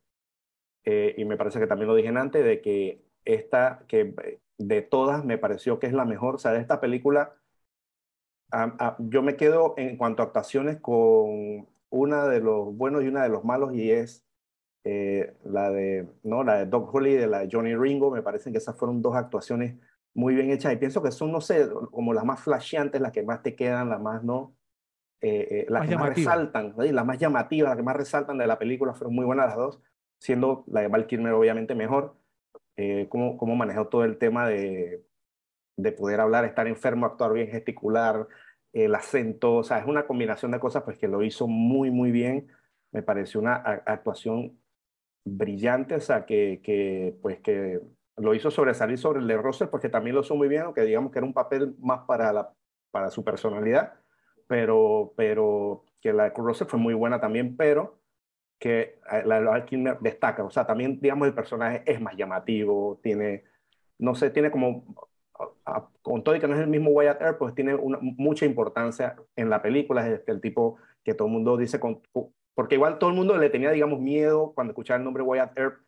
eh, 0.84 1.14
y 1.16 1.24
me 1.26 1.38
parece 1.38 1.60
que 1.60 1.68
también 1.68 1.90
lo 1.90 1.96
dije 1.96 2.10
antes, 2.10 2.44
de 2.44 2.62
que 2.62 3.06
esta 3.26 3.86
que 3.88 4.40
de 4.58 4.82
todas 4.82 5.24
me 5.24 5.38
pareció 5.38 5.78
que 5.78 5.86
es 5.86 5.94
la 5.94 6.06
mejor. 6.06 6.34
O 6.34 6.40
sea, 6.40 6.52
de 6.52 6.62
esta 6.62 6.82
película, 6.82 7.36
yo 8.98 9.22
me 9.22 9.36
quedo 9.36 9.76
en 9.78 9.98
cuanto 9.98 10.24
a 10.24 10.26
actuaciones 10.26 10.80
con 10.80 11.68
una 11.94 12.28
de 12.28 12.40
los 12.42 12.76
buenos 12.76 13.04
y 13.04 13.08
una 13.08 13.24
de 13.24 13.30
los 13.30 13.44
malos 13.46 13.74
y 13.76 13.92
es 13.92 14.26
eh, 14.84 15.36
la 15.44 15.70
de 15.72 16.10
no 16.24 16.44
la 16.44 16.58
de 16.60 16.66
Doc 16.66 16.94
Holly 16.94 17.14
de 17.16 17.28
la 17.28 17.40
de 17.42 17.50
Johnny 17.52 17.76
Ringo. 17.76 18.12
Me 18.12 18.24
parecen 18.24 18.52
que 18.52 18.58
esas 18.60 18.76
fueron 18.78 19.02
dos 19.02 19.16
actuaciones 19.16 19.76
muy 20.16 20.36
bien 20.36 20.52
hechas 20.52 20.74
y 20.74 20.78
pienso 20.78 21.02
que 21.04 21.12
son, 21.12 21.32
no 21.32 21.42
sé, 21.42 21.70
como 21.92 22.14
las 22.14 22.26
más 22.26 22.42
flasheantes, 22.42 23.00
las 23.02 23.12
que 23.12 23.24
más 23.24 23.42
te 23.44 23.56
quedan, 23.56 23.90
las 23.90 24.02
más, 24.02 24.24
¿no? 24.24 24.56
Eh, 25.22 25.48
eh, 25.52 25.66
las 25.70 25.82
Más 25.82 25.90
que 25.90 25.96
más 25.98 26.04
llamativas. 26.06 26.36
resaltan, 26.36 26.76
¿sí? 26.80 26.92
las 26.92 27.06
más 27.06 27.18
llamativas, 27.20 27.70
las 27.70 27.78
que 27.78 27.84
más 27.84 27.96
resaltan 27.96 28.38
de 28.38 28.48
la 28.48 28.60
película, 28.60 28.94
fueron 28.94 29.16
muy 29.16 29.26
buenas 29.26 29.48
las 29.48 29.56
dos, 29.56 29.82
siendo 30.20 30.64
la 30.68 30.82
de 30.82 30.88
Val 30.90 31.08
Kilmer 31.08 31.34
obviamente 31.34 31.76
mejor. 31.76 32.18
Eh, 32.76 33.08
cómo, 33.10 33.38
cómo 33.38 33.56
manejó 33.56 33.88
todo 33.88 34.04
el 34.04 34.18
tema 34.18 34.48
de, 34.48 35.06
de 35.78 35.92
poder 35.94 36.20
hablar, 36.20 36.46
estar 36.46 36.68
enfermo, 36.68 37.06
actuar 37.06 37.34
bien, 37.34 37.48
gesticular, 37.50 38.28
el 38.74 38.96
acento, 38.96 39.58
o 39.58 39.64
sea, 39.64 39.80
es 39.80 39.88
una 39.88 40.08
combinación 40.08 40.52
de 40.52 40.60
cosas 40.60 40.84
pues 40.84 40.98
que 40.98 41.08
lo 41.08 41.24
hizo 41.24 41.48
muy, 41.48 41.92
muy 41.92 42.12
bien. 42.12 42.48
Me 42.92 43.04
pareció 43.04 43.40
una 43.40 43.56
actuación 43.56 44.60
brillante, 45.26 45.96
o 45.96 46.00
sea, 46.02 46.26
que, 46.26 46.62
que 46.64 47.16
pues 47.22 47.40
que 47.42 47.82
lo 48.18 48.34
hizo 48.36 48.52
sobresalir 48.52 48.98
sobre 48.98 49.20
el 49.20 49.28
de 49.28 49.38
Russell 49.38 49.68
porque 49.70 49.90
también 49.90 50.16
lo 50.16 50.22
hizo 50.22 50.36
muy 50.36 50.48
bien, 50.48 50.64
aunque 50.64 50.82
digamos 50.82 51.12
que 51.12 51.20
era 51.20 51.28
un 51.28 51.34
papel 51.34 51.76
más 51.80 52.02
para, 52.08 52.34
la, 52.34 52.54
para 52.92 53.10
su 53.10 53.24
personalidad, 53.24 53.94
pero, 54.48 55.14
pero 55.18 55.86
que 56.02 56.14
la 56.14 56.26
de 56.26 56.34
Russell 56.36 56.68
fue 56.68 56.80
muy 56.80 56.94
buena 56.94 57.20
también, 57.20 57.56
pero 57.58 58.00
que 58.60 59.00
eh, 59.12 59.24
la 59.26 59.40
de 59.40 59.46
Val 59.46 59.66
Kilmer 59.66 60.00
destaca, 60.00 60.44
o 60.44 60.52
sea, 60.52 60.66
también 60.66 61.00
digamos 61.00 61.28
el 61.28 61.34
personaje 61.34 61.84
es 61.86 62.00
más 62.02 62.16
llamativo, 62.16 63.00
tiene, 63.04 63.44
no 63.98 64.16
sé, 64.16 64.30
tiene 64.30 64.52
como, 64.52 65.12
con 66.02 66.24
todo 66.24 66.36
y 66.36 66.40
que 66.40 66.48
no 66.48 66.56
es 66.56 66.62
el 66.62 66.68
mismo 66.68 66.92
Wyatt 66.92 67.22
Earp, 67.22 67.40
pues 67.40 67.56
tiene 67.56 67.76
mucha 68.02 68.46
importancia 68.46 69.16
en 69.36 69.50
la 69.50 69.62
película, 69.62 70.08
es 70.08 70.22
el 70.28 70.42
tipo 70.42 70.78
que 71.04 71.14
todo 71.14 71.28
el 71.28 71.34
mundo 71.34 71.58
dice, 71.58 71.80
con, 71.80 72.02
porque 72.54 72.76
igual 72.76 73.00
todo 73.00 73.10
el 73.10 73.16
mundo 73.16 73.38
le 73.38 73.50
tenía, 73.50 73.72
digamos, 73.72 74.00
miedo 74.00 74.54
cuando 74.54 74.72
escuchaba 74.72 74.98
el 74.98 75.04
nombre 75.04 75.24
Wyatt 75.24 75.58
Earp, 75.58 75.82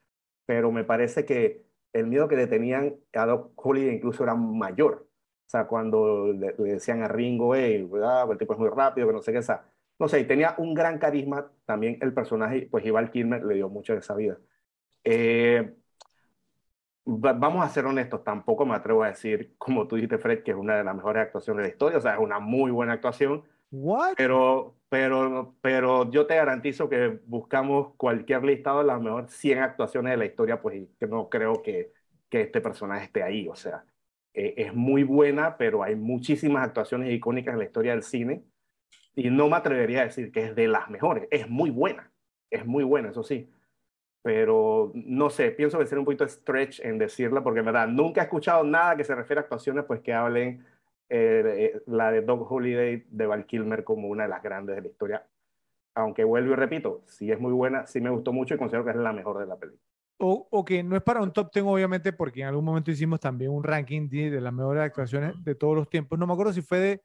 pero 0.46 0.72
me 0.72 0.84
parece 0.84 1.26
que 1.26 1.66
el 1.94 2.08
miedo 2.08 2.28
que 2.28 2.36
le 2.36 2.48
tenían 2.48 2.96
a 3.14 3.26
Doc 3.26 3.54
Holliday 3.56 3.96
incluso 3.96 4.24
era 4.24 4.36
mayor. 4.36 5.08
O 5.48 5.50
sea, 5.50 5.68
cuando 5.68 6.34
le, 6.34 6.56
le 6.58 6.74
decían 6.74 7.04
a 7.04 7.08
Ringo, 7.08 7.56
hey, 7.56 7.88
el 8.30 8.38
tipo 8.38 8.54
es 8.54 8.60
muy 8.60 8.70
rápido, 8.70 9.08
que 9.08 9.14
no 9.14 9.22
sé 9.22 9.32
qué, 9.32 9.40
o 9.40 9.44
sea, 9.44 9.66
no 10.00 10.08
sé, 10.10 10.20
y 10.20 10.26
tenía 10.28 10.56
un 10.58 10.74
gran 10.74 10.98
carisma 11.00 11.52
también 11.66 11.98
el 12.02 12.14
personaje, 12.14 12.68
pues 12.70 12.90
Val 12.92 13.12
Kilmer 13.12 13.44
le 13.46 13.56
dio 13.56 13.70
mucho 13.70 13.94
de 13.94 14.00
esa 14.00 14.16
vida. 14.16 14.38
Eh, 15.04 15.76
vamos 17.06 17.64
a 17.64 17.70
ser 17.70 17.86
honestos, 17.86 18.24
tampoco 18.24 18.66
me 18.66 18.76
atrevo 18.76 19.04
a 19.04 19.10
decir, 19.10 19.54
como 19.58 19.88
tú 19.88 19.96
dijiste, 19.96 20.18
Fred, 20.18 20.44
que 20.44 20.52
es 20.52 20.58
una 20.58 20.76
de 20.76 20.84
las 20.84 20.96
mejores 20.96 21.24
actuaciones 21.24 21.64
de 21.64 21.70
la 21.70 21.74
historia, 21.74 21.98
o 21.98 22.02
sea, 22.02 22.14
es 22.14 22.20
una 22.20 22.40
muy 22.40 22.72
buena 22.72 22.94
actuación, 22.94 23.44
¿What? 23.72 24.14
pero, 24.18 24.76
pero, 24.90 25.56
pero 25.62 26.10
yo 26.10 26.26
te 26.26 26.36
garantizo 26.36 26.90
que 26.90 27.20
buscamos 27.26 27.94
cualquier 27.98 28.44
listado 28.44 28.80
de 28.80 28.86
las 28.86 29.02
mejores 29.02 29.32
100 29.32 29.60
actuaciones 29.60 30.12
de 30.12 30.18
la 30.18 30.26
historia, 30.26 30.62
pues 30.62 30.78
y 30.78 30.90
que 31.00 31.08
no 31.08 31.30
creo 31.30 31.62
que, 31.62 31.92
que 32.30 32.42
este 32.42 32.62
personaje 32.62 33.06
esté 33.06 33.24
ahí. 33.24 33.48
O 33.48 33.56
sea, 33.56 33.86
eh, 34.34 34.54
es 34.58 34.74
muy 34.74 35.04
buena, 35.04 35.58
pero 35.58 35.84
hay 35.84 35.96
muchísimas 35.96 36.66
actuaciones 36.66 37.12
icónicas 37.14 37.54
en 37.54 37.60
la 37.60 37.66
historia 37.66 37.92
del 37.92 38.04
cine. 38.04 38.44
Y 39.16 39.30
no 39.30 39.48
me 39.48 39.56
atrevería 39.56 40.02
a 40.02 40.06
decir 40.06 40.32
que 40.32 40.46
es 40.46 40.56
de 40.56 40.68
las 40.68 40.90
mejores. 40.90 41.28
Es 41.32 41.50
muy 41.50 41.70
buena. 41.70 42.12
Es 42.50 42.66
muy 42.66 42.84
buena, 42.84 43.10
eso 43.10 43.24
sí. 43.24 43.50
Pero 44.26 44.92
no 44.96 45.30
sé, 45.30 45.52
pienso 45.52 45.78
que 45.78 45.86
sería 45.86 46.00
un 46.00 46.06
poquito 46.06 46.28
stretch 46.28 46.80
en 46.80 46.98
decirla, 46.98 47.44
porque 47.44 47.60
en 47.60 47.66
verdad 47.68 47.88
nunca 47.88 48.22
he 48.22 48.24
escuchado 48.24 48.64
nada 48.64 48.98
que 48.98 49.04
se 49.04 49.14
refiere 49.14 49.40
a 49.40 49.44
actuaciones, 49.44 49.86
pues 49.86 50.00
que 50.02 50.14
hablen 50.16 50.66
eh, 51.10 51.44
eh, 51.76 51.82
la 51.86 52.12
de 52.12 52.22
Doug 52.24 52.52
Holiday 52.52 53.06
de 53.08 53.28
Val 53.28 53.46
Kilmer 53.46 53.84
como 53.84 54.08
una 54.08 54.24
de 54.24 54.30
las 54.30 54.42
grandes 54.42 54.78
de 54.78 54.82
la 54.82 54.88
historia. 54.88 55.28
Aunque 55.94 56.24
vuelvo 56.24 56.54
y 56.54 56.56
repito, 56.56 57.04
sí 57.06 57.32
es 57.32 57.40
muy 57.40 57.54
buena, 57.54 57.86
sí 57.86 58.02
me 58.02 58.10
gustó 58.10 58.34
mucho 58.34 58.56
y 58.56 58.58
considero 58.58 58.84
que 58.84 58.90
es 58.90 58.98
la 58.98 59.14
mejor 59.14 59.38
de 59.38 59.46
la 59.46 59.58
película. 59.58 59.84
O, 60.18 60.48
o 60.50 60.66
que 60.66 60.82
no 60.82 60.96
es 60.96 61.04
para 61.04 61.22
un 61.22 61.32
top 61.32 61.52
10, 61.54 61.64
obviamente, 61.68 62.12
porque 62.12 62.42
en 62.42 62.48
algún 62.48 62.66
momento 62.66 62.90
hicimos 62.90 63.20
también 63.20 63.52
un 63.52 63.64
ranking 63.64 64.10
de, 64.10 64.32
de 64.32 64.42
las 64.42 64.52
mejores 64.52 64.82
actuaciones 64.82 65.36
de 65.44 65.54
todos 65.54 65.76
los 65.76 65.88
tiempos. 65.88 66.18
No 66.18 66.26
me 66.26 66.34
acuerdo 66.34 66.52
si 66.52 66.64
fue 66.64 66.80
de 66.80 67.02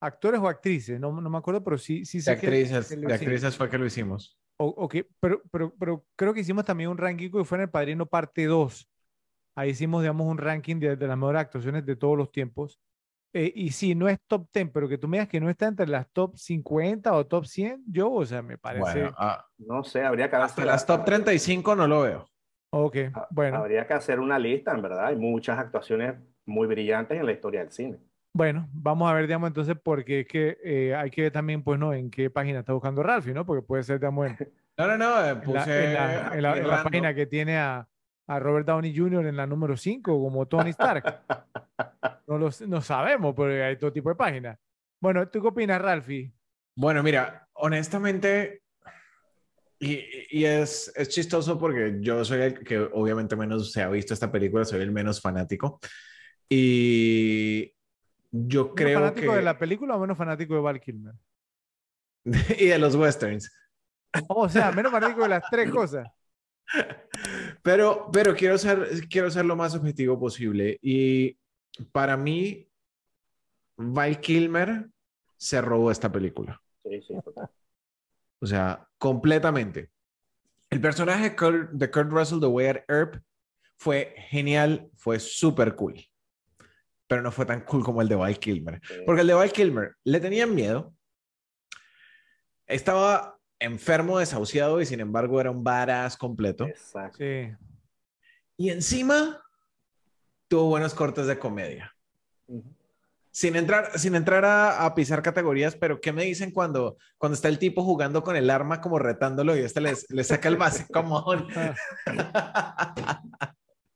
actores 0.00 0.40
o 0.40 0.48
actrices, 0.48 0.98
no, 0.98 1.20
no 1.20 1.30
me 1.30 1.38
acuerdo, 1.38 1.62
pero 1.62 1.78
sí, 1.78 2.04
sí 2.04 2.18
De 2.18 2.22
sé 2.22 2.36
que- 2.36 2.46
actrices, 2.48 2.88
que 2.88 2.96
de 2.96 3.14
actrices 3.14 3.56
fue 3.56 3.70
que 3.70 3.78
lo 3.78 3.86
hicimos. 3.86 4.36
O- 4.56 4.66
ok, 4.68 4.96
pero, 5.20 5.42
pero, 5.50 5.74
pero 5.78 6.06
creo 6.16 6.32
que 6.34 6.40
hicimos 6.40 6.64
también 6.64 6.90
un 6.90 6.98
ranking 6.98 7.30
que 7.30 7.44
fue 7.44 7.58
en 7.58 7.62
El 7.62 7.70
Padrino 7.70 8.06
parte 8.06 8.44
2. 8.46 8.88
Ahí 9.56 9.70
hicimos, 9.70 10.02
digamos, 10.02 10.26
un 10.26 10.38
ranking 10.38 10.76
de, 10.80 10.96
de 10.96 11.06
las 11.08 11.16
mejores 11.16 11.42
actuaciones 11.42 11.84
de 11.86 11.96
todos 11.96 12.16
los 12.18 12.30
tiempos. 12.32 12.80
Eh, 13.32 13.52
y 13.54 13.70
sí, 13.70 13.94
no 13.94 14.08
es 14.08 14.18
top 14.28 14.48
10, 14.52 14.70
pero 14.72 14.88
que 14.88 14.98
tú 14.98 15.08
me 15.08 15.16
digas 15.18 15.28
que 15.28 15.40
no 15.40 15.50
está 15.50 15.66
entre 15.66 15.88
las 15.88 16.08
top 16.12 16.36
50 16.36 17.12
o 17.14 17.26
top 17.26 17.46
100, 17.46 17.84
yo, 17.88 18.10
o 18.12 18.24
sea, 18.24 18.42
me 18.42 18.58
parece. 18.58 19.00
Bueno, 19.00 19.14
ah, 19.18 19.44
No 19.58 19.84
sé, 19.84 20.04
habría 20.04 20.30
que 20.30 20.36
hasta 20.36 20.62
hacer- 20.62 20.66
las 20.66 20.86
top 20.86 21.04
35 21.04 21.74
no 21.76 21.86
lo 21.88 22.02
veo. 22.02 22.28
ok, 22.70 22.96
ha- 23.14 23.28
bueno, 23.30 23.58
Habría 23.58 23.86
que 23.86 23.94
hacer 23.94 24.20
una 24.20 24.38
lista, 24.38 24.72
en 24.72 24.82
verdad. 24.82 25.06
Hay 25.06 25.16
muchas 25.16 25.58
actuaciones 25.58 26.14
muy 26.46 26.66
brillantes 26.66 27.18
en 27.18 27.26
la 27.26 27.32
historia 27.32 27.60
del 27.60 27.72
cine. 27.72 27.98
Bueno, 28.34 28.68
vamos 28.72 29.08
a 29.08 29.14
ver, 29.14 29.26
digamos, 29.28 29.46
entonces, 29.46 29.76
porque 29.82 30.20
es 30.20 30.26
que 30.26 30.58
eh, 30.64 30.94
hay 30.94 31.08
que 31.10 31.22
ver 31.22 31.32
también, 31.32 31.62
pues, 31.62 31.78
¿no? 31.78 31.94
En 31.94 32.10
qué 32.10 32.30
página 32.30 32.58
está 32.58 32.72
buscando 32.72 33.02
Ralphie, 33.02 33.32
¿no? 33.32 33.46
Porque 33.46 33.64
puede 33.64 33.84
ser, 33.84 34.00
digamos, 34.00 34.26
en, 34.26 34.36
No, 34.76 34.88
no, 34.88 34.98
no, 34.98 35.24
eh, 35.24 35.30
en 35.30 35.34
la, 35.36 35.40
puse 35.40 35.84
en 35.84 35.94
la- 35.94 36.34
en 36.34 36.42
la- 36.42 36.58
en 36.58 36.68
la 36.68 36.82
página 36.82 37.14
que 37.14 37.26
tiene 37.26 37.56
a, 37.58 37.88
a 38.26 38.38
Robert 38.40 38.66
Downey 38.66 38.96
Jr. 38.96 39.24
en 39.26 39.36
la 39.36 39.46
número 39.46 39.76
5, 39.76 40.20
como 40.20 40.46
Tony 40.46 40.70
Stark. 40.70 41.04
No 42.26 42.38
lo 42.38 42.48
no 42.66 42.80
sabemos, 42.80 43.34
pero 43.36 43.64
hay 43.66 43.76
todo 43.76 43.92
tipo 43.92 44.08
de 44.08 44.14
páginas. 44.14 44.58
Bueno, 44.98 45.28
¿tú 45.28 45.42
qué 45.42 45.48
opinas, 45.48 45.80
Ralphie? 45.80 46.32
Bueno, 46.74 47.02
mira, 47.02 47.46
honestamente, 47.52 48.62
y, 49.78 50.00
y 50.30 50.44
es, 50.46 50.90
es 50.96 51.08
chistoso 51.10 51.58
porque 51.58 51.98
yo 52.00 52.24
soy 52.24 52.40
el 52.40 52.64
que 52.64 52.78
obviamente 52.78 53.36
menos 53.36 53.70
se 53.72 53.82
ha 53.82 53.88
visto 53.90 54.14
esta 54.14 54.32
película, 54.32 54.64
soy 54.64 54.80
el 54.80 54.90
menos 54.90 55.20
fanático. 55.20 55.78
Y 56.48 57.73
yo 58.36 58.64
¿Menos 58.64 58.74
creo 58.74 58.98
fanático 58.98 59.30
que... 59.32 59.38
de 59.38 59.44
la 59.44 59.58
película 59.58 59.94
o 59.94 60.00
menos 60.00 60.18
fanático 60.18 60.54
de 60.54 60.60
Val 60.60 60.80
Kilmer? 60.80 61.14
y 62.58 62.66
de 62.66 62.78
los 62.78 62.96
westerns. 62.96 63.52
O 64.28 64.48
sea, 64.48 64.72
menos 64.72 64.90
fanático 64.90 65.22
de 65.22 65.28
las 65.28 65.44
tres 65.50 65.70
cosas. 65.70 66.08
Pero, 67.62 68.08
pero 68.10 68.34
quiero 68.34 68.56
ser, 68.56 69.06
quiero 69.08 69.30
ser 69.30 69.44
lo 69.44 69.54
más 69.54 69.74
objetivo 69.74 70.18
posible. 70.18 70.78
Y 70.80 71.38
para 71.92 72.16
mí, 72.16 72.66
Val 73.76 74.18
Kilmer 74.18 74.88
se 75.36 75.60
robó 75.60 75.90
esta 75.90 76.10
película. 76.10 76.60
Sí, 76.82 77.02
sí, 77.02 77.14
total. 77.22 77.50
O 78.40 78.46
sea, 78.46 78.88
completamente. 78.98 79.90
El 80.70 80.80
personaje 80.80 81.30
de 81.30 81.36
Kurt, 81.36 81.70
de 81.72 81.90
Kurt 81.90 82.10
Russell 82.10 82.40
de 82.40 82.46
Wyatt 82.46 82.84
Earp 82.88 83.22
fue 83.76 84.14
genial, 84.28 84.90
fue 84.96 85.20
súper 85.20 85.74
cool. 85.76 85.94
Pero 87.14 87.22
no 87.22 87.30
fue 87.30 87.46
tan 87.46 87.60
cool 87.60 87.84
como 87.84 88.02
el 88.02 88.08
de 88.08 88.16
Val 88.16 88.40
Kilmer. 88.40 88.80
Porque 89.06 89.20
el 89.20 89.28
de 89.28 89.34
Val 89.34 89.52
Kilmer 89.52 89.94
le 90.02 90.18
tenían 90.18 90.52
miedo. 90.52 90.92
Estaba 92.66 93.38
enfermo, 93.60 94.18
desahuciado 94.18 94.80
y 94.80 94.86
sin 94.86 94.98
embargo 94.98 95.40
era 95.40 95.52
un 95.52 95.62
badass 95.62 96.16
completo. 96.16 96.66
Exacto. 96.66 97.18
Sí. 97.18 97.52
Y 98.56 98.70
encima 98.70 99.40
tuvo 100.48 100.70
buenos 100.70 100.92
cortes 100.92 101.28
de 101.28 101.38
comedia. 101.38 101.94
Sin 103.30 103.54
entrar, 103.54 103.96
sin 103.96 104.16
entrar 104.16 104.44
a, 104.44 104.84
a 104.84 104.92
pisar 104.96 105.22
categorías, 105.22 105.76
pero 105.76 106.00
¿qué 106.00 106.12
me 106.12 106.24
dicen 106.24 106.50
cuando, 106.50 106.96
cuando 107.16 107.34
está 107.34 107.46
el 107.46 107.60
tipo 107.60 107.84
jugando 107.84 108.24
con 108.24 108.34
el 108.34 108.50
arma 108.50 108.80
como 108.80 108.98
retándolo 108.98 109.56
y 109.56 109.60
este 109.60 109.80
le, 109.80 109.92
le 110.08 110.24
saca 110.24 110.48
el 110.48 110.56
base 110.56 110.88
como 110.92 111.24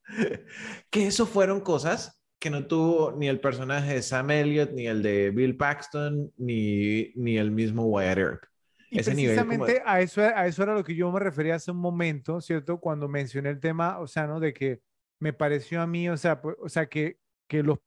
que 0.89 1.09
eso 1.09 1.27
fueron 1.27 1.61
cosas 1.61 2.18
que 2.39 2.51
no 2.51 2.67
tuvo 2.67 3.13
ni 3.13 3.29
el 3.29 3.41
personaje 3.41 3.95
de 3.95 4.03
Sam 4.03 4.31
Elliott, 4.31 4.71
ni 4.73 4.87
el 4.87 5.03
de 5.03 5.31
Bill 5.31 5.57
Paxton, 5.57 6.33
ni, 6.37 7.13
ni 7.17 7.37
el 7.39 7.51
mismo 7.51 7.85
Wyatt 7.87 8.19
Earp. 8.19 8.45
Y 8.91 9.01
Ese 9.01 9.15
nivel 9.15 9.47
como 9.47 9.67
precisamente 9.67 9.83
a, 9.85 10.01
eso, 10.01 10.23
a 10.23 10.47
eso 10.47 10.63
era 10.63 10.75
lo 10.75 10.85
que 10.85 10.95
yo 10.95 11.11
me 11.13 11.21
refería 11.21 11.57
hace 11.57 11.71
un 11.71 11.79
momento, 11.79 12.41
¿cierto? 12.41 12.79
Cuando 12.81 13.09
mencioné 13.09 13.51
el 13.51 13.61
tema, 13.61 13.99
o 13.99 14.07
sea, 14.07 14.27
¿no? 14.27 14.41
De 14.41 14.53
que 14.55 14.81
me 15.21 15.33
pareció 15.33 15.83
a 15.83 15.87
mí, 15.87 16.09
o 16.09 16.17
sea, 16.17 16.41
pues, 16.41 16.57
o 16.61 16.69
sea 16.69 16.89
que, 16.89 17.19
que 17.49 17.63
los, 17.63 17.79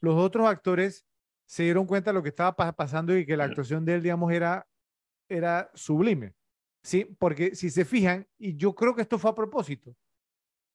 los 0.00 0.16
otros 0.16 0.46
actores 0.48 1.06
se 1.46 1.64
dieron 1.64 1.86
cuenta 1.86 2.10
de 2.10 2.14
lo 2.14 2.22
que 2.22 2.30
estaba 2.30 2.56
pa- 2.56 2.72
pasando 2.72 3.16
y 3.16 3.26
que 3.26 3.36
la 3.36 3.44
actuación 3.44 3.84
de 3.84 3.94
él, 3.96 4.02
digamos, 4.02 4.32
era, 4.32 4.66
era 5.28 5.70
sublime. 5.74 6.34
Sí, 6.82 7.04
porque 7.18 7.54
si 7.54 7.70
se 7.70 7.84
fijan, 7.84 8.26
y 8.38 8.56
yo 8.56 8.74
creo 8.74 8.94
que 8.94 9.02
esto 9.02 9.18
fue 9.18 9.30
a 9.30 9.34
propósito, 9.34 9.94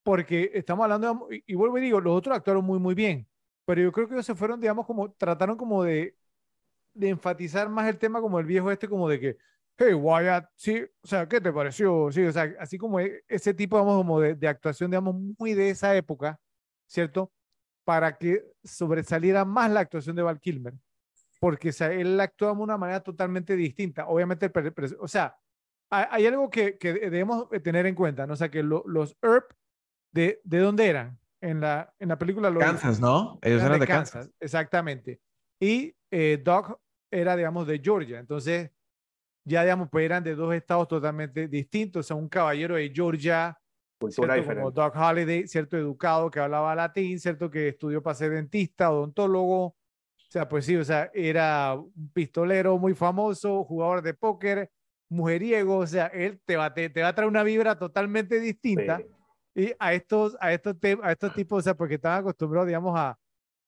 porque 0.07 0.51
estamos 0.53 0.85
hablando, 0.85 1.27
de- 1.29 1.37
y, 1.47 1.53
y 1.53 1.55
vuelvo 1.55 1.77
y 1.77 1.81
digo, 1.81 2.01
los 2.01 2.15
otros 2.17 2.37
actuaron 2.37 2.65
muy, 2.65 2.79
muy 2.79 2.95
bien, 2.95 3.27
pero 3.65 3.81
yo 3.81 3.91
creo 3.91 4.07
que 4.07 4.13
ellos 4.15 4.25
se 4.25 4.35
fueron, 4.35 4.61
digamos, 4.61 4.85
como, 4.85 5.11
trataron 5.13 5.57
como 5.57 5.83
de, 5.83 6.15
de 6.93 7.09
enfatizar 7.09 7.69
más 7.69 7.87
el 7.87 7.97
tema 7.99 8.21
como 8.21 8.39
el 8.39 8.45
viejo 8.45 8.71
este, 8.71 8.87
como 8.89 9.09
de 9.09 9.19
que, 9.19 9.37
hey, 9.77 9.93
Wyatt, 9.93 10.49
sí, 10.55 10.83
o 11.03 11.07
sea, 11.07 11.27
¿qué 11.27 11.41
te 11.41 11.51
pareció? 11.53 12.11
Sí, 12.11 12.23
o 12.25 12.31
sea, 12.31 12.53
así 12.59 12.77
como 12.77 12.99
e- 12.99 13.23
ese 13.27 13.53
tipo, 13.53 13.77
digamos, 13.77 13.97
como 13.97 14.19
de, 14.21 14.35
de 14.35 14.47
actuación, 14.47 14.91
digamos, 14.91 15.15
muy 15.39 15.53
de 15.53 15.69
esa 15.71 15.95
época, 15.95 16.39
¿cierto? 16.87 17.31
Para 17.85 18.17
que 18.17 18.43
sobresaliera 18.63 19.45
más 19.45 19.71
la 19.71 19.81
actuación 19.81 20.15
de 20.15 20.23
Val 20.23 20.39
Kilmer, 20.39 20.73
porque 21.39 21.69
o 21.69 21.73
sea, 21.73 21.91
él 21.93 22.19
actuaba 22.19 22.55
de 22.55 22.61
una 22.63 22.77
manera 22.77 23.01
totalmente 23.03 23.55
distinta. 23.55 24.07
Obviamente, 24.07 24.51
o 24.99 25.07
sea, 25.07 25.37
hay, 25.89 26.05
hay 26.11 26.25
algo 26.27 26.49
que, 26.49 26.77
que 26.77 26.93
debemos 26.93 27.47
tener 27.63 27.85
en 27.85 27.95
cuenta, 27.95 28.25
¿no? 28.27 28.33
O 28.33 28.35
sea, 28.37 28.49
que 28.49 28.63
lo- 28.63 28.83
los 28.87 29.17
ERP, 29.21 29.55
¿de, 30.11 30.41
¿de 30.43 30.59
dónde 30.59 30.87
eran? 30.87 31.19
en 31.41 31.61
la, 31.61 31.93
en 31.99 32.09
la 32.09 32.17
película 32.17 32.49
lo 32.49 32.59
Kansas, 32.59 32.99
¿no? 32.99 33.39
Ellos 33.41 33.61
eran 33.61 33.79
de, 33.79 33.87
Kansas. 33.87 34.29
Exactamente. 34.39 35.19
Y 35.59 35.95
eh, 36.11 36.41
Doc 36.43 36.79
era, 37.11 37.35
digamos, 37.35 37.67
de 37.67 37.79
Georgia. 37.79 38.19
Entonces, 38.19 38.71
ya, 39.45 39.63
digamos, 39.63 39.89
pues 39.89 40.05
eran 40.05 40.23
de 40.23 40.35
dos 40.35 40.53
estados 40.53 40.87
totalmente 40.87 41.47
distintos. 41.47 42.05
O 42.05 42.07
sea, 42.07 42.15
un 42.15 42.29
caballero 42.29 42.75
de 42.75 42.91
Georgia, 42.93 43.57
Cultura 43.99 44.43
como 44.43 44.71
Doc 44.71 44.95
Holliday, 44.95 45.47
cierto 45.47 45.77
educado 45.77 46.29
que 46.29 46.39
hablaba 46.39 46.75
latín, 46.75 47.19
cierto 47.19 47.49
que 47.49 47.69
estudió 47.69 48.01
para 48.03 48.15
ser 48.15 48.31
dentista, 48.31 48.91
odontólogo. 48.91 49.65
O 49.65 50.29
sea, 50.29 50.47
pues 50.47 50.65
sí, 50.65 50.75
o 50.75 50.83
sea, 50.83 51.09
era 51.13 51.75
un 51.75 52.11
pistolero 52.11 52.77
muy 52.77 52.93
famoso, 52.93 53.63
jugador 53.63 54.01
de 54.01 54.13
póker, 54.13 54.69
mujeriego, 55.09 55.77
o 55.77 55.87
sea, 55.87 56.07
él 56.07 56.41
te 56.45 56.57
va, 56.57 56.73
te, 56.73 56.89
va 56.89 57.07
a 57.07 57.15
traer 57.15 57.29
una 57.29 57.43
vibra 57.43 57.79
totalmente 57.79 58.41
distinta. 58.41 58.99
Y 59.57 59.73
a 59.79 59.91
estos, 59.93 60.37
a 60.39 60.53
estos, 60.53 60.75
a 61.01 61.11
estos 61.11 61.33
tipos, 61.33 61.57
o 61.57 61.61
sea, 61.63 61.73
porque 61.73 61.95
estaban 61.95 62.19
acostumbrados, 62.19 62.67
digamos, 62.67 62.93
a, 62.95 63.17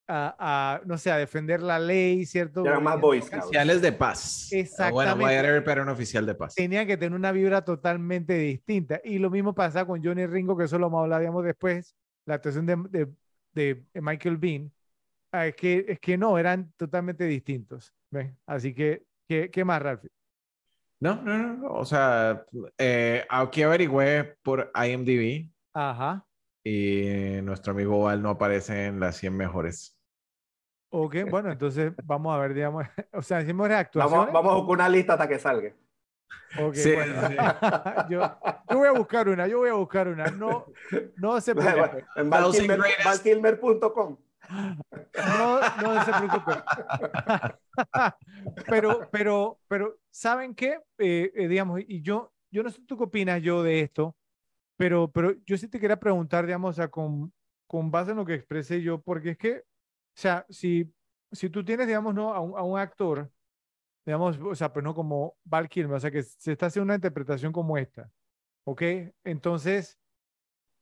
a, 0.08 0.82
no 0.86 1.00
sé, 1.00 1.10
a 1.10 1.18
defender 1.18 1.64
la 1.64 1.80
ley, 1.80 2.28
¿cierto? 2.28 2.64
Eran 2.64 2.84
más 2.84 3.02
boys. 3.02 3.28
Oficiales 3.34 3.82
de 3.82 3.92
paz. 3.92 4.50
Exactamente. 4.52 5.16
Bueno, 5.16 5.26
Wyatt 5.26 5.68
era 5.68 5.82
un 5.82 5.90
oficial 5.90 6.28
de 6.28 6.36
paz. 6.36 6.54
Tenían 6.54 6.86
que 6.86 6.96
tener 6.96 7.18
una 7.18 7.32
vibra 7.32 7.66
totalmente 7.66 8.36
distinta. 8.36 9.02
Y 9.04 9.18
lo 9.18 9.32
mismo 9.32 9.56
pasa 9.56 9.84
con 9.88 10.04
Johnny 10.04 10.28
Ringo, 10.28 10.56
que 10.56 10.66
eso 10.66 10.78
lo 10.78 10.92
vamos 10.92 11.00
a 11.00 11.04
hablar, 11.06 11.22
digamos, 11.22 11.44
después, 11.44 11.96
la 12.28 12.36
actuación 12.36 12.68
de, 12.68 12.76
de, 12.92 13.84
de 13.92 14.02
Michael 14.02 14.38
Bean. 14.38 14.72
Ah, 15.32 15.48
es, 15.48 15.56
que, 15.56 15.86
es 15.88 16.00
que 16.00 16.20
no, 16.20 16.38
eran 16.38 16.72
totalmente 16.78 17.24
distintos. 17.24 17.96
¿ven? 18.12 18.38
Así 18.46 18.76
que, 18.76 19.06
¿qué, 19.28 19.50
qué 19.50 19.66
más, 19.66 19.82
Ralph? 19.82 20.06
No, 21.00 21.20
no, 21.24 21.38
no, 21.56 21.68
o 21.72 21.86
sea, 21.86 22.46
eh, 22.78 23.26
aquí 23.28 23.64
averigüé 23.64 24.36
por 24.44 24.72
IMDb. 24.76 25.50
Ajá. 25.74 26.26
Y 26.64 27.42
nuestro 27.44 27.72
amigo 27.72 28.04
Val 28.04 28.22
no 28.22 28.30
aparece 28.30 28.88
en 28.88 29.00
las 29.00 29.18
100 29.18 29.36
mejores. 29.36 29.98
Ok, 30.92 31.18
bueno, 31.30 31.52
entonces 31.52 31.94
vamos 32.04 32.36
a 32.36 32.40
ver, 32.40 32.54
digamos, 32.54 32.86
o 33.14 33.22
sea, 33.22 33.42
hicimos 33.42 33.70
actuaciones. 33.70 34.34
Vamos, 34.34 34.46
vamos 34.46 34.66
con 34.66 34.72
una 34.72 34.90
lista 34.90 35.14
hata 35.14 35.28
que 35.28 35.40
salga. 35.40 35.74
Ok, 36.60 36.76
bueno. 36.96 37.30
yo, 38.10 38.38
yo, 38.70 38.78
voy 38.78 38.88
a 38.88 38.92
buscar 38.92 39.30
una, 39.30 39.48
yo 39.48 39.60
voy 39.60 39.70
a 39.70 39.74
buscar 39.74 40.08
una. 40.08 40.26
No, 40.32 40.66
no 41.18 41.40
se 41.42 41.54
preocupe. 41.54 42.06
En 42.16 42.30
valkilmer.com. 42.30 44.18
No, 44.50 45.60
no 45.82 46.06
se 46.06 46.12
preocupe. 46.12 46.54
pero, 48.68 49.08
pero, 49.12 49.60
pero, 49.68 50.00
¿saben 50.10 50.56
qué? 50.56 50.80
Eh, 50.98 51.32
eh, 51.36 51.48
digamos, 51.48 51.82
y 51.88 52.02
yo, 52.02 52.34
yo 52.52 52.64
no 52.64 52.72
sé 52.72 52.82
tú 52.88 52.98
qué 52.98 53.04
opinas 53.04 53.42
yo 53.42 53.62
de 53.62 53.82
esto, 53.82 54.16
pero, 54.80 55.12
pero 55.12 55.34
yo 55.46 55.58
sí 55.58 55.68
te 55.68 55.78
quería 55.78 56.00
preguntar, 56.00 56.46
digamos, 56.46 56.80
con, 56.90 57.34
con 57.68 57.92
base 57.92 58.12
en 58.12 58.18
lo 58.18 58.26
que 58.26 58.36
expresé 58.36 58.82
yo, 58.82 59.02
porque 59.02 59.32
es 59.32 59.38
que, 59.38 59.58
o 59.58 59.64
sea, 60.16 60.46
si, 60.48 60.96
si 61.34 61.50
tú 61.50 61.66
tienes, 61.66 61.86
digamos, 61.86 62.16
¿no? 62.16 62.34
a, 62.34 62.40
un, 62.40 62.58
a 62.58 62.64
un 62.64 62.80
actor, 62.80 63.30
digamos, 64.06 64.40
o 64.40 64.56
sea, 64.56 64.72
pues 64.72 64.86
no 64.86 64.96
como 64.96 65.38
Val 65.44 65.68
Kilmer, 65.68 65.98
o 65.98 66.00
sea, 66.00 66.12
que 66.12 66.24
se 66.24 66.54
está 66.54 66.68
haciendo 66.68 66.86
una 66.86 66.96
interpretación 66.96 67.52
como 67.52 67.78
esta, 67.78 68.10
¿ok? 68.64 68.82
Entonces, 69.26 70.00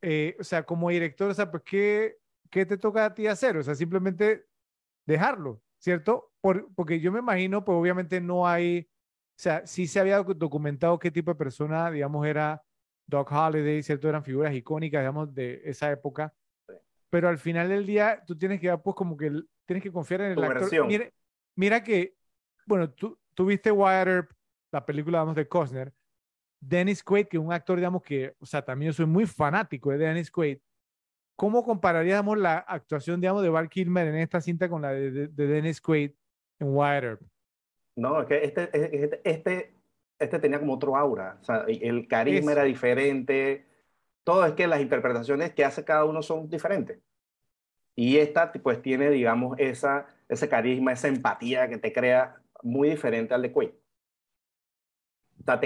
eh, 0.04 0.38
o 0.40 0.44
sea, 0.44 0.64
como 0.64 0.92
director, 0.92 1.32
o 1.32 1.34
sea, 1.34 1.50
pues, 1.50 1.64
¿qué, 1.66 2.18
¿qué 2.52 2.68
te 2.68 2.78
toca 2.78 3.04
a 3.04 3.16
ti 3.16 3.26
hacer? 3.26 3.58
O 3.58 3.64
sea, 3.64 3.74
simplemente 3.74 4.46
dejarlo, 5.08 5.64
¿cierto? 5.80 6.34
Por, 6.40 6.72
porque 6.76 7.00
yo 7.00 7.12
me 7.12 7.18
imagino, 7.18 7.66
pues 7.66 7.76
obviamente 7.76 8.22
no 8.22 8.48
hay, 8.48 8.92
o 8.92 9.42
sea, 9.42 9.66
sí 9.66 9.88
se 9.88 10.00
había 10.00 10.22
documentado 10.22 11.00
qué 11.00 11.10
tipo 11.10 11.32
de 11.32 11.36
persona, 11.40 11.90
digamos, 11.90 12.28
era 12.28 12.62
Doc 13.08 13.32
Holliday, 13.32 13.82
¿cierto? 13.82 14.10
Eran 14.10 14.24
figuras 14.24 14.54
icónicas, 14.54 15.02
digamos, 15.02 15.34
de 15.34 15.62
esa 15.64 15.90
época. 15.92 16.34
Pero 17.10 17.30
al 17.30 17.38
final 17.38 17.70
del 17.70 17.86
día, 17.86 18.22
tú 18.28 18.38
tienes 18.38 18.60
que, 18.60 18.78
pues, 18.78 18.96
como 18.96 19.16
que 19.16 19.32
tienes 19.66 19.82
que 19.82 19.92
confiar 19.92 20.22
en 20.22 20.34
el 20.34 20.44
actor. 20.44 20.86
Mira, 20.86 21.10
mira, 21.56 21.84
que, 21.84 22.16
bueno, 22.66 22.90
tú, 22.90 23.18
tuviste 23.34 23.72
Wyatt 23.72 24.08
Earp, 24.08 24.32
la 24.72 24.86
película, 24.86 25.20
digamos, 25.20 25.36
de 25.36 25.48
Costner. 25.48 25.94
Dennis 26.60 27.04
Quaid, 27.04 27.28
que 27.28 27.38
es 27.38 27.44
un 27.44 27.54
actor, 27.54 27.78
digamos, 27.78 28.04
que, 28.04 28.36
o 28.40 28.46
sea, 28.46 28.64
también 28.64 28.92
yo 28.92 28.94
soy 28.94 29.06
muy 29.06 29.26
fanático 29.26 29.92
de 29.92 30.00
Dennis 30.00 30.30
Quaid. 30.30 30.58
¿Cómo 31.36 31.64
compararíamos 31.64 32.38
la 32.38 32.58
actuación, 32.58 33.22
digamos, 33.22 33.44
de 33.44 33.50
Val 33.50 33.70
Kilmer 33.70 34.08
en 34.08 34.16
esta 34.16 34.42
cinta 34.42 34.68
con 34.68 34.82
la 34.82 34.92
de, 34.92 35.28
Dennis 35.28 35.80
Quaid 35.80 36.12
en 36.60 36.76
Wyatt 36.76 37.04
Earp? 37.04 37.22
No, 37.96 38.22
es 38.22 38.28
que 38.28 38.44
este, 38.44 38.70
este, 38.74 39.22
este, 39.24 39.77
este 40.20 40.40
tenía 40.40 40.60
como 40.60 40.74
otro 40.74 40.96
aura, 40.96 41.38
o 41.42 41.44
sea, 41.44 41.66
el 41.68 42.08
carisma 42.08 42.52
era 42.52 42.64
diferente, 42.64 43.66
todo 44.24 44.46
es 44.46 44.54
que 44.54 44.68
las 44.68 44.82
interpretaciones 44.82 45.54
que 45.54 45.64
hace 45.64 45.86
cada 45.86 46.06
uno 46.06 46.22
son 46.22 46.50
diferentes. 46.50 47.00
Y 47.96 48.18
esta, 48.18 48.52
pues, 48.52 48.82
tiene, 48.82 49.10
digamos, 49.10 49.58
esa, 49.58 50.06
ese 50.28 50.50
carisma, 50.50 50.92
esa 50.92 51.08
empatía 51.08 51.68
que 51.70 51.78
te 51.78 51.94
crea 51.94 52.36
muy 52.62 52.90
diferente 52.90 53.34
al 53.34 53.42
de 53.42 53.52
Quaid. 53.52 53.70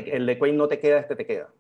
el 0.05 0.25
de 0.25 0.37
Quaid 0.37 0.53
no 0.53 0.67
te 0.67 0.79
queda, 0.79 0.99
este 0.99 1.15
te 1.15 1.25
queda. 1.25 1.51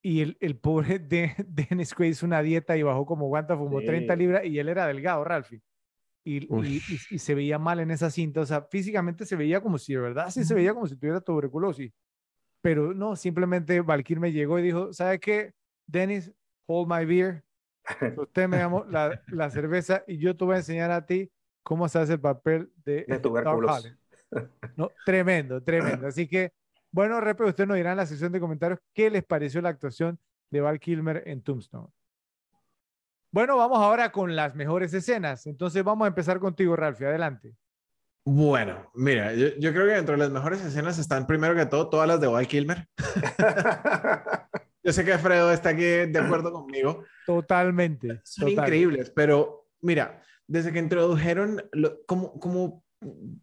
Y 0.00 0.20
el, 0.20 0.36
el 0.40 0.56
pobre 0.56 0.98
de, 1.00 1.34
Dennis 1.46 1.94
Quaid 1.94 2.10
hizo 2.10 2.26
una 2.26 2.40
dieta 2.40 2.76
y 2.76 2.82
bajó 2.82 3.04
como 3.04 3.26
guanta, 3.26 3.56
fumó 3.56 3.80
30 3.82 4.14
libras 4.16 4.44
y 4.44 4.58
él 4.58 4.68
era 4.68 4.86
delgado, 4.86 5.24
Ralphie. 5.24 5.60
Y, 6.26 6.46
y, 6.46 6.82
y, 7.10 7.18
se 7.18 7.34
veía 7.34 7.58
mal 7.58 7.80
en 7.80 7.90
esa 7.90 8.10
cinta, 8.10 8.40
o 8.40 8.46
sea, 8.46 8.62
físicamente 8.62 9.26
se 9.26 9.36
veía 9.36 9.60
como 9.60 9.76
si, 9.76 9.92
de 9.92 10.00
verdad, 10.00 10.30
sí 10.30 10.42
se 10.42 10.54
veía 10.54 10.72
como 10.72 10.86
si 10.86 10.96
tuviera 10.96 11.20
tuberculosis. 11.20 11.92
Pero 12.62 12.94
no, 12.94 13.14
simplemente 13.14 13.82
Valkyr 13.82 14.18
me 14.18 14.32
llegó 14.32 14.58
y 14.58 14.62
dijo, 14.62 14.90
¿sabe 14.94 15.20
qué? 15.20 15.52
Dennis, 15.86 16.32
hold 16.66 16.90
my 16.90 17.04
beer. 17.04 17.44
Usted 18.16 18.48
me 18.48 18.56
llamó 18.56 18.86
la, 18.86 19.22
la, 19.28 19.50
cerveza 19.50 20.02
y 20.06 20.16
yo 20.16 20.34
te 20.34 20.46
voy 20.46 20.54
a 20.54 20.58
enseñar 20.58 20.90
a 20.90 21.04
ti 21.04 21.30
cómo 21.62 21.86
se 21.90 21.98
hace 21.98 22.14
el 22.14 22.20
papel 22.20 22.72
de, 22.84 23.04
de 23.06 23.18
tuberculosis. 23.18 23.94
No, 24.76 24.90
tremendo, 25.04 25.62
tremendo. 25.62 26.08
Así 26.08 26.26
que 26.26 26.50
bueno, 26.94 27.20
Repe, 27.20 27.42
usted 27.42 27.66
nos 27.66 27.76
dirá 27.76 27.90
en 27.90 27.96
la 27.96 28.06
sección 28.06 28.30
de 28.30 28.38
comentarios 28.38 28.78
qué 28.92 29.10
les 29.10 29.24
pareció 29.24 29.60
la 29.60 29.68
actuación 29.68 30.16
de 30.48 30.60
Val 30.60 30.78
Kilmer 30.78 31.24
en 31.26 31.42
Tombstone. 31.42 31.88
Bueno, 33.34 33.56
vamos 33.56 33.80
ahora 33.80 34.12
con 34.12 34.36
las 34.36 34.54
mejores 34.54 34.94
escenas. 34.94 35.44
Entonces 35.48 35.82
vamos 35.82 36.04
a 36.04 36.08
empezar 36.08 36.38
contigo, 36.38 36.76
Ralphie. 36.76 37.08
Adelante. 37.08 37.56
Bueno, 38.24 38.88
mira, 38.94 39.34
yo, 39.34 39.72
creo 39.72 39.88
que 39.88 39.94
dentro 39.94 40.12
de 40.12 40.18
las 40.18 40.30
mejores 40.30 40.64
escenas 40.64 41.00
están 41.00 41.26
primero 41.26 41.56
que 41.56 41.66
todo 41.66 41.90
todas 41.90 42.06
las 42.06 42.20
de 42.20 42.28
Val 42.28 42.46
Kilmer. 42.46 42.86
yo 44.84 44.92
sé 44.92 45.04
que 45.04 45.18
Fredo 45.18 45.50
está 45.50 45.70
aquí 45.70 45.82
de 45.82 46.16
acuerdo 46.16 46.52
conmigo. 46.52 47.02
Totalmente. 47.26 48.20
Son 48.22 48.50
increíbles, 48.50 49.10
pero 49.10 49.66
mira, 49.80 50.22
desde 50.46 50.72
que 50.72 50.78
introdujeron, 50.78 51.60
como, 52.06 52.38
como 52.38 52.84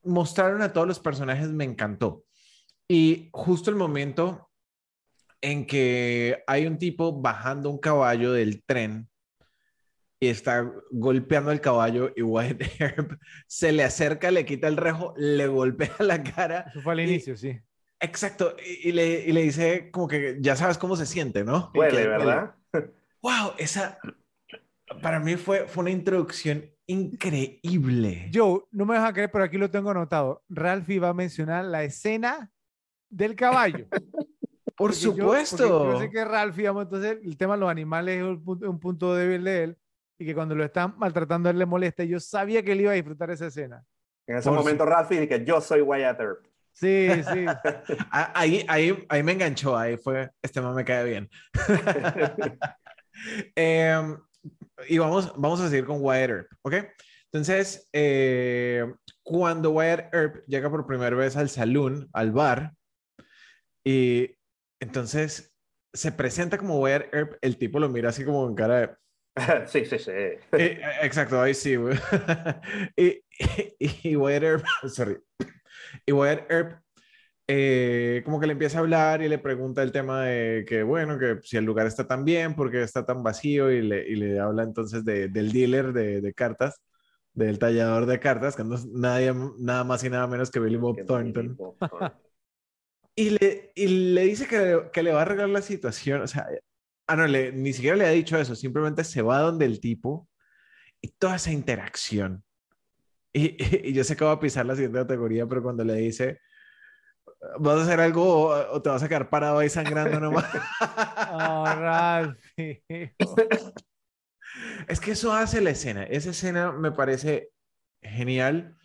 mostraron 0.04 0.62
a 0.62 0.72
todos 0.72 0.88
los 0.88 1.02
personajes, 1.02 1.50
me 1.50 1.66
encantó. 1.66 2.24
Y 2.88 3.28
justo 3.34 3.70
el 3.70 3.76
momento 3.76 4.50
en 5.42 5.68
que 5.68 6.46
hay 6.48 6.66
un 6.66 6.78
tipo 6.78 7.20
bajando 7.20 7.70
un 7.70 7.78
caballo 7.78 8.32
del 8.32 8.64
tren 8.64 9.11
y 10.22 10.28
está 10.28 10.72
golpeando 10.92 11.52
el 11.52 11.60
caballo 11.62 12.14
y 12.16 12.22
White 12.22 12.72
Herb 12.80 13.18
se 13.48 13.72
le 13.72 13.84
acerca, 13.84 14.30
le 14.30 14.46
quita 14.46 14.68
el 14.68 14.78
rejo, 14.78 15.16
le 15.18 15.48
golpea 15.48 15.96
la 16.00 16.24
cara. 16.24 16.68
Eso 16.70 16.82
fue 16.82 16.94
al 16.94 17.00
inicio, 17.02 17.36
sí. 17.36 17.60
Exacto, 18.00 18.56
y, 18.84 18.92
le, 18.92 19.26
y, 19.26 19.32
le, 19.32 19.42
dice 19.42 19.90
como 19.92 20.08
que 20.08 20.38
ya 20.40 20.56
sabes 20.56 20.78
cómo 20.78 20.96
se 20.96 21.06
siente, 21.06 21.44
¿no? 21.44 21.72
Huele, 21.74 22.08
¿verdad? 22.08 22.56
wow, 23.22 23.54
esa 23.58 24.00
para 25.02 25.20
mí 25.20 25.36
fue, 25.38 25.68
fue 25.68 25.82
una 25.82 25.92
introducción 25.92 26.70
increíble. 26.86 28.28
Yo, 28.32 28.68
no 28.72 28.86
me 28.86 28.98
vas 28.98 29.10
a 29.10 29.14
creer, 29.14 29.32
pero 29.32 29.44
aquí 29.44 29.58
lo 29.58 29.72
tengo 29.72 29.90
anotado. 29.90 30.44
Ralphie 30.50 31.00
va 31.00 31.10
a 31.10 31.14
mencionar 31.14 31.66
la 31.66 31.84
escena 31.84 32.52
del 33.10 33.36
caballo. 33.36 33.88
Por 34.76 34.94
supuesto. 34.94 35.94
Yo, 35.94 36.00
sé 36.00 36.10
que 36.10 36.26
Ralph, 36.26 36.56
digamos, 36.56 36.84
entonces 36.84 37.20
el 37.24 37.38
tema 37.38 37.54
de 37.54 37.60
los 37.60 37.70
animales 37.70 38.18
es 38.18 38.24
un 38.24 38.44
punto, 38.44 38.70
un 38.70 38.80
punto 38.80 39.16
débil 39.16 39.44
de 39.44 39.64
él 39.64 39.78
y 40.22 40.26
que 40.26 40.36
cuando 40.36 40.54
lo 40.54 40.64
están 40.64 40.94
maltratando 41.00 41.50
él 41.50 41.58
le 41.58 41.66
molesta. 41.66 42.04
Yo 42.04 42.20
sabía 42.20 42.62
que 42.62 42.74
él 42.74 42.82
iba 42.82 42.92
a 42.92 42.96
disfrutar 42.96 43.32
esa 43.32 43.48
escena. 43.48 43.84
En 44.28 44.38
ese 44.38 44.52
momento, 44.52 44.86
Ralph 44.86 45.10
dice 45.10 45.28
que 45.28 45.44
yo 45.44 45.60
soy 45.60 45.82
Wyatt 45.82 46.20
Earp. 46.20 46.46
Sí, 46.74 47.10
sí. 47.34 47.46
Ah, 48.12 48.32
ahí, 48.36 48.64
ahí, 48.68 49.06
ahí 49.10 49.24
me 49.24 49.32
enganchó, 49.32 49.76
ahí 49.76 49.98
fue, 49.98 50.30
este 50.44 50.62
man 50.62 50.76
me 50.76 50.86
cae 50.86 51.06
bien. 51.06 51.30
Em, 53.56 54.18
y 54.88 54.98
vamos, 54.98 55.34
vamos 55.38 55.60
a 55.60 55.70
seguir 55.70 55.86
con 55.86 55.98
Wyatt 56.00 56.30
Earp, 56.30 56.48
¿ok? 56.62 56.74
Entonces, 57.32 57.90
eh, 57.94 58.86
cuando 59.24 59.72
Wyatt 59.72 60.14
Earp 60.14 60.46
llega 60.48 60.70
por 60.70 60.86
primera 60.86 61.16
vez 61.16 61.36
al 61.36 61.50
salón, 61.50 62.10
al 62.14 62.32
bar, 62.32 62.74
y 63.84 64.38
entonces 64.80 65.54
se 65.94 66.12
presenta 66.12 66.58
como 66.58 66.80
Wyatt 66.80 67.14
Earp, 67.14 67.38
el 67.42 67.58
tipo 67.58 67.80
lo 67.80 67.90
mira 67.90 68.10
así 68.10 68.24
como 68.24 68.48
en 68.48 68.56
cara 68.56 68.80
de... 68.80 69.01
Sí, 69.68 69.86
sí, 69.86 69.98
sí. 69.98 70.12
Eh, 70.12 70.82
exacto, 71.02 71.42
ahí 71.42 71.54
sí, 71.54 71.76
y, 72.98 73.24
y, 73.80 74.10
y 74.10 74.16
Wyatt 74.16 74.44
Earp, 74.44 74.66
sorry, 74.90 75.18
y 76.06 76.12
Wyatt 76.12 76.52
Earp 76.52 76.82
eh, 77.54 78.22
como 78.24 78.40
que 78.40 78.48
le 78.48 78.54
empieza 78.54 78.78
a 78.78 78.82
hablar 78.82 79.22
y 79.22 79.28
le 79.28 79.38
pregunta 79.38 79.84
el 79.84 79.92
tema 79.92 80.24
de 80.24 80.64
que, 80.66 80.84
bueno, 80.84 81.20
que 81.20 81.40
si 81.42 81.58
el 81.58 81.66
lugar 81.66 81.86
está 81.86 82.08
tan 82.08 82.24
bien, 82.24 82.56
porque 82.56 82.82
está 82.82 83.06
tan 83.06 83.24
vacío, 83.24 83.70
y 83.70 83.82
le, 83.82 84.08
y 84.08 84.16
le 84.16 84.40
habla 84.40 84.64
entonces 84.64 85.04
de, 85.04 85.28
del 85.28 85.52
dealer 85.52 85.92
de, 85.92 86.22
de, 86.22 86.34
cartas, 86.34 86.82
del 87.34 87.60
tallador 87.60 88.06
de 88.06 88.22
cartas, 88.22 88.56
que 88.56 88.64
no 88.64 88.76
es 88.76 88.86
nadie, 88.86 89.34
nada 89.60 89.84
más 89.84 90.02
y 90.06 90.10
nada 90.10 90.28
menos 90.28 90.50
que 90.50 90.62
Billy 90.62 90.78
Bob 90.78 91.06
Thornton. 91.06 91.58
y, 93.16 93.32
le, 93.32 93.72
y 93.76 93.88
le 94.14 94.22
dice 94.22 94.48
que, 94.48 94.90
que, 94.94 95.04
le 95.04 95.12
va 95.12 95.20
a 95.20 95.22
arreglar 95.24 95.50
la 95.50 95.62
situación, 95.62 96.22
o 96.22 96.28
sea, 96.28 96.48
ah, 97.08 97.16
no, 97.16 97.28
le, 97.28 97.52
ni 97.52 97.74
siquiera 97.74 97.98
le 97.98 98.06
ha 98.06 98.12
dicho 98.12 98.38
eso, 98.38 98.56
simplemente 98.56 99.04
se 99.04 99.22
va 99.22 99.40
donde 99.40 99.66
el 99.66 99.80
tipo 99.80 100.28
y 101.02 101.10
toda 101.10 101.36
esa 101.36 101.52
interacción. 101.52 102.44
Y, 103.34 103.56
y, 103.90 103.94
yo 103.94 104.04
sé 104.04 104.16
que 104.16 104.26
va 104.26 104.34
a 104.34 104.40
pisar 104.40 104.66
la 104.66 104.76
siguiente 104.76 105.00
categoría, 105.00 105.48
pero 105.48 105.64
cuando 105.64 105.84
le 105.84 105.96
dice, 105.96 106.40
¿vas 107.60 107.80
a 107.80 107.84
hacer 107.84 108.00
algo 108.00 108.48
o, 108.48 108.82
te 108.82 108.90
vas 108.90 109.04
a 109.04 109.08
quedar 109.08 109.30
parado 109.30 109.60
ahí 109.60 109.70
sangrando 109.70 110.20
nomás? 110.20 110.46
oh, 111.32 111.66
es 114.88 115.00
que 115.00 115.12
eso 115.12 115.34
hace 115.34 115.62
la 115.62 115.72
escena. 115.72 116.04
Esa 116.04 116.32
escena 116.32 116.72
me 116.72 116.92
parece 116.92 117.50
genial. 118.02 118.76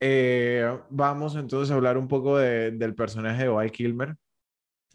Eh, 0.00 0.78
vamos 0.88 1.36
entonces 1.36 1.70
a 1.70 1.74
hablar 1.74 1.98
un 1.98 2.08
poco 2.08 2.38
de, 2.38 2.70
del 2.72 2.94
personaje 2.94 3.42
de 3.44 3.48
Val 3.48 3.70
Kilmer. 3.70 4.16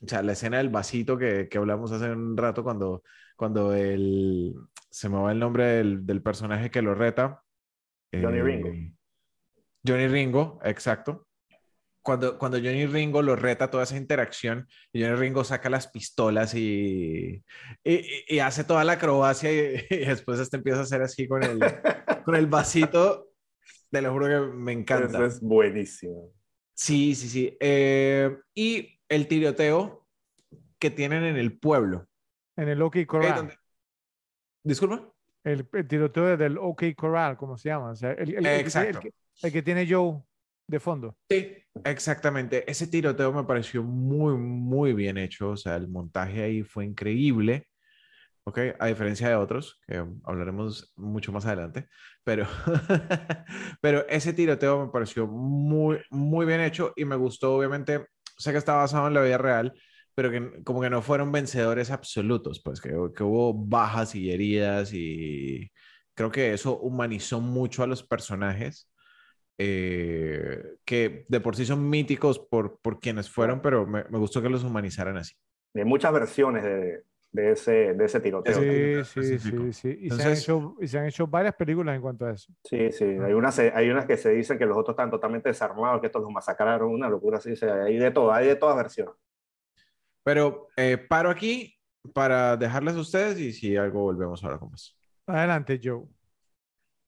O 0.01 0.07
sea, 0.07 0.21
la 0.21 0.33
escena 0.33 0.57
del 0.57 0.69
vasito 0.69 1.17
que, 1.17 1.47
que 1.49 1.57
hablamos 1.57 1.91
hace 1.91 2.11
un 2.11 2.35
rato 2.35 2.63
cuando, 2.63 3.03
cuando 3.35 3.73
el, 3.73 4.53
se 4.89 5.09
me 5.09 5.17
va 5.17 5.31
el 5.31 5.39
nombre 5.39 5.65
del, 5.65 6.05
del 6.05 6.21
personaje 6.21 6.69
que 6.69 6.81
lo 6.81 6.95
reta. 6.95 7.41
Johnny 8.11 8.41
Ringo. 8.41 8.69
Eh, 8.69 8.93
Johnny 9.85 10.07
Ringo, 10.07 10.59
exacto. 10.63 11.27
Cuando, 12.01 12.37
cuando 12.37 12.57
Johnny 12.57 12.85
Ringo 12.85 13.21
lo 13.21 13.35
reta 13.35 13.71
toda 13.71 13.83
esa 13.83 13.97
interacción, 13.97 14.67
y 14.93 15.01
Johnny 15.01 15.15
Ringo 15.15 15.43
saca 15.43 15.69
las 15.69 15.87
pistolas 15.87 16.53
y, 16.53 17.43
y, 17.83 18.23
y 18.27 18.39
hace 18.39 18.63
toda 18.63 18.83
la 18.83 18.93
acrobacia 18.93 19.51
y, 19.51 19.85
y, 19.89 20.05
después 20.05 20.39
este 20.39 20.57
empieza 20.57 20.79
a 20.79 20.83
hacer 20.83 21.01
así 21.01 21.27
con 21.27 21.43
el, 21.43 21.59
con 22.23 22.35
el 22.35 22.47
vasito. 22.47 23.31
Te 23.89 24.01
lo 24.01 24.11
juro 24.11 24.27
que 24.27 24.55
me 24.55 24.73
encanta. 24.73 25.17
Eso 25.17 25.25
es 25.25 25.41
buenísimo. 25.41 26.31
Sí, 26.73 27.15
sí, 27.15 27.29
sí. 27.29 27.57
Eh, 27.59 28.37
y 28.53 28.94
el 29.09 29.27
tiroteo 29.27 30.07
que 30.79 30.89
tienen 30.89 31.23
en 31.23 31.37
el 31.37 31.57
pueblo. 31.57 32.07
En 32.55 32.69
el 32.69 32.81
OK 32.81 32.97
Corral. 33.05 33.57
Disculpa. 34.63 35.11
El, 35.43 35.67
el, 35.73 35.87
tiroteo 35.87 36.37
del 36.37 36.57
OK 36.57 36.83
Corral, 36.95 37.37
¿cómo 37.37 37.57
se 37.57 37.69
llama? 37.69 37.91
O 37.91 37.95
sea, 37.95 38.11
el, 38.13 38.35
el, 38.35 38.45
Exacto. 38.45 38.99
El, 39.03 39.13
el, 39.43 39.51
que 39.51 39.61
tiene 39.61 39.87
Joe 39.87 40.21
de 40.67 40.79
fondo. 40.79 41.17
Sí, 41.29 41.55
exactamente. 41.83 42.69
Ese 42.69 42.87
tiroteo 42.87 43.31
me 43.31 43.43
pareció 43.43 43.83
muy, 43.83 44.35
muy 44.35 44.93
bien 44.93 45.17
hecho. 45.17 45.51
O 45.51 45.57
sea, 45.57 45.75
el 45.75 45.87
montaje 45.87 46.41
ahí 46.41 46.63
fue 46.63 46.85
increíble. 46.85 47.67
¿ok? 48.45 48.59
A 48.79 48.87
diferencia 48.87 49.27
de 49.27 49.35
otros, 49.35 49.79
que 49.87 50.03
hablaremos 50.23 50.93
mucho 50.95 51.31
más 51.31 51.45
adelante, 51.45 51.87
pero, 52.23 52.45
pero 53.81 54.07
ese 54.07 54.33
tiroteo 54.33 54.85
me 54.85 54.91
pareció 54.91 55.27
muy, 55.27 55.99
muy 56.11 56.45
bien 56.45 56.61
hecho 56.61 56.93
y 56.95 57.05
me 57.05 57.15
gustó, 57.15 57.55
obviamente, 57.55 58.05
sé 58.37 58.51
que 58.51 58.57
está 58.57 58.75
basado 58.75 59.07
en 59.07 59.13
la 59.13 59.21
vida 59.21 59.37
real, 59.37 59.73
pero 60.13 60.31
que 60.31 60.63
como 60.63 60.81
que 60.81 60.89
no 60.89 61.01
fueron 61.01 61.31
vencedores 61.31 61.91
absolutos, 61.91 62.61
pues 62.63 62.81
que, 62.81 62.89
que 62.89 63.23
hubo 63.23 63.53
bajas 63.53 64.15
y 64.15 64.31
heridas 64.31 64.93
y 64.93 65.71
creo 66.13 66.31
que 66.31 66.53
eso 66.53 66.77
humanizó 66.79 67.41
mucho 67.41 67.83
a 67.83 67.87
los 67.87 68.03
personajes. 68.03 68.89
Eh, 69.57 70.61
que 70.83 71.25
de 71.29 71.39
por 71.39 71.55
sí 71.55 71.65
son 71.65 71.89
míticos 71.89 72.39
por, 72.39 72.77
por 72.81 72.99
quienes 72.99 73.29
fueron, 73.29 73.61
pero 73.61 73.87
me, 73.87 74.03
me 74.09 74.17
gustó 74.19 74.41
que 74.41 74.49
los 74.49 74.65
humanizaran 74.65 75.15
así. 75.15 75.33
De 75.73 75.85
muchas 75.85 76.11
versiones 76.11 76.63
de, 76.63 77.03
de 77.35 77.51
ese, 77.51 77.93
de 77.93 78.05
ese 78.05 78.19
tiroteo. 78.21 79.03
Sí, 79.03 79.03
sí, 79.03 79.39
sí, 79.39 79.73
sí. 79.73 79.97
Y, 79.99 80.03
Entonces, 80.03 80.43
se 80.43 80.51
han 80.51 80.57
hecho, 80.57 80.75
y 80.79 80.87
se 80.87 80.99
han 80.99 81.05
hecho 81.05 81.27
varias 81.27 81.53
películas 81.55 81.95
en 81.95 82.01
cuanto 82.01 82.25
a 82.25 82.31
eso. 82.31 82.51
Sí, 82.63 82.91
sí. 82.91 83.03
Hay 83.03 83.33
unas, 83.33 83.59
hay 83.59 83.89
unas 83.89 84.05
que 84.05 84.15
se 84.15 84.31
dicen 84.31 84.57
que 84.57 84.65
los 84.65 84.77
otros 84.77 84.93
están 84.93 85.11
totalmente 85.11 85.49
desarmados, 85.49 85.99
que 85.99 86.07
estos 86.07 86.21
los 86.21 86.31
masacraron, 86.31 86.89
una 86.89 87.09
locura 87.09 87.37
así. 87.37 87.53
Hay 87.65 87.97
de 87.97 88.11
todo, 88.11 88.31
hay 88.31 88.47
de 88.47 88.55
todas 88.55 88.77
versiones. 88.77 89.13
Pero 90.23 90.69
eh, 90.77 90.97
paro 90.97 91.29
aquí 91.29 91.77
para 92.13 92.55
dejarles 92.55 92.95
a 92.95 92.99
ustedes 92.99 93.39
y 93.39 93.51
si 93.51 93.75
algo 93.75 94.01
volvemos 94.03 94.43
ahora 94.43 94.57
con 94.57 94.71
más. 94.71 94.97
Adelante, 95.27 95.79
Joe. 95.83 96.03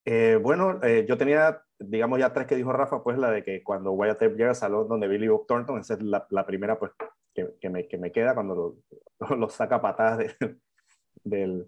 Eh, 0.04 0.38
bueno, 0.40 0.78
eh, 0.82 1.06
yo 1.08 1.16
tenía, 1.16 1.62
digamos, 1.78 2.18
ya 2.18 2.32
tres 2.32 2.46
que 2.46 2.56
dijo 2.56 2.72
Rafa, 2.72 3.02
pues 3.02 3.18
la 3.18 3.30
de 3.30 3.42
que 3.42 3.62
cuando 3.62 3.92
Wyatt 3.92 4.22
Earp 4.22 4.36
llega 4.36 4.50
al 4.50 4.56
salón 4.56 4.88
donde 4.88 5.08
Billy 5.08 5.28
Bob 5.28 5.46
Thornton, 5.46 5.80
esa 5.80 5.94
es 5.94 6.02
la, 6.02 6.26
la 6.30 6.46
primera, 6.46 6.78
pues, 6.78 6.92
que, 7.38 7.54
que, 7.60 7.70
me, 7.70 7.86
que, 7.86 7.98
me, 7.98 8.12
queda 8.12 8.34
cuando 8.34 8.80
lo, 9.20 9.36
lo 9.36 9.48
saca 9.48 9.80
patadas 9.80 10.18
de, 10.18 10.56
del, 11.24 11.66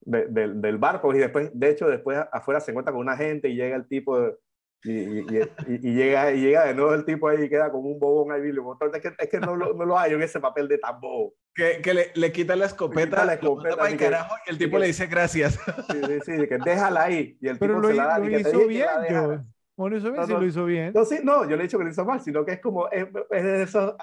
de, 0.00 0.26
del, 0.26 0.60
del, 0.60 0.78
barco. 0.78 1.14
Y 1.14 1.18
después, 1.18 1.50
de 1.52 1.70
hecho, 1.70 1.88
después 1.88 2.18
afuera 2.32 2.60
se 2.60 2.70
encuentra 2.70 2.92
con 2.92 3.00
una 3.00 3.16
gente 3.16 3.48
y 3.48 3.56
llega 3.56 3.76
el 3.76 3.86
tipo 3.86 4.18
de, 4.18 4.36
y, 4.82 4.92
y, 4.92 5.26
y, 5.68 5.74
y, 5.74 5.94
llega, 5.94 6.32
y 6.32 6.40
llega 6.40 6.64
de 6.64 6.74
nuevo 6.74 6.94
el 6.94 7.04
tipo 7.04 7.28
ahí 7.28 7.42
y 7.44 7.48
queda 7.50 7.70
como 7.70 7.90
un 7.90 7.98
bobón 7.98 8.32
ahí. 8.32 8.50
Es 8.94 9.02
que, 9.02 9.12
es 9.18 9.28
que 9.28 9.38
no, 9.38 9.54
lo, 9.54 9.74
no 9.74 9.84
lo 9.84 9.98
hay 9.98 10.14
en 10.14 10.22
ese 10.22 10.40
papel 10.40 10.68
de 10.68 10.78
tan 10.78 10.98
bobo. 10.98 11.34
Que, 11.54 11.82
que 11.82 11.92
le, 11.92 12.12
le, 12.14 12.32
quita 12.32 12.56
la 12.56 12.66
escopeta, 12.66 13.24
la 13.26 13.34
escopeta 13.34 13.90
y, 13.90 13.96
carajo, 13.96 14.36
y 14.46 14.50
el 14.50 14.58
tipo 14.58 14.76
que, 14.76 14.80
le 14.80 14.86
dice 14.86 15.06
gracias. 15.06 15.58
Sí, 15.90 16.00
sí, 16.06 16.20
sí, 16.24 16.48
que 16.48 16.58
déjala 16.64 17.02
ahí. 17.02 17.36
Y 17.40 17.48
el 17.48 17.58
Pero 17.58 17.74
tipo 17.74 17.82
lo, 17.82 17.88
se 17.88 17.94
la 17.94 18.06
da 18.06 18.18
lo 18.18 18.26
y 18.26 18.30
que 18.30 18.40
hizo 18.40 18.66
bien, 18.66 18.88
que 19.06 19.12
la 19.12 19.22
yo. 19.22 19.44
Bueno, 19.76 19.96
hizo 19.96 20.12
bien, 20.12 20.22
no, 20.22 20.26
no, 20.26 20.40
lo 20.40 20.46
hizo 20.46 20.64
bien. 20.64 20.92
No, 20.94 21.04
sí, 21.04 21.18
no, 21.22 21.42
yo 21.44 21.56
le 21.56 21.62
he 21.62 21.62
dicho 21.62 21.78
que 21.78 21.84
lo 21.84 21.90
hizo 21.90 22.04
mal, 22.04 22.20
sino 22.20 22.44
que 22.44 22.52
es 22.52 22.60
como, 22.60 22.88
es, 22.90 23.06
es 23.30 23.44
de 23.44 23.62
esos 23.62 23.94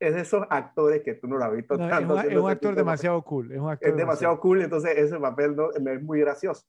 es 0.00 0.14
de 0.14 0.22
esos 0.22 0.44
actores 0.48 1.02
que 1.02 1.14
tú 1.14 1.28
no 1.28 1.36
lo 1.36 1.44
has 1.44 1.52
visto 1.54 1.76
no, 1.76 1.88
tanto. 1.88 2.18
Es 2.18 2.24
un, 2.24 2.32
es 2.32 2.38
un 2.38 2.50
actor 2.50 2.74
demasiado 2.74 3.22
cool. 3.22 3.52
Es, 3.52 3.58
un 3.58 3.70
actor 3.70 3.90
es 3.90 3.96
demasiado 3.96 4.40
cool, 4.40 4.62
entonces 4.62 4.96
ese 4.96 5.18
papel 5.18 5.54
no, 5.54 5.70
es 5.70 6.02
muy 6.02 6.20
gracioso. 6.20 6.66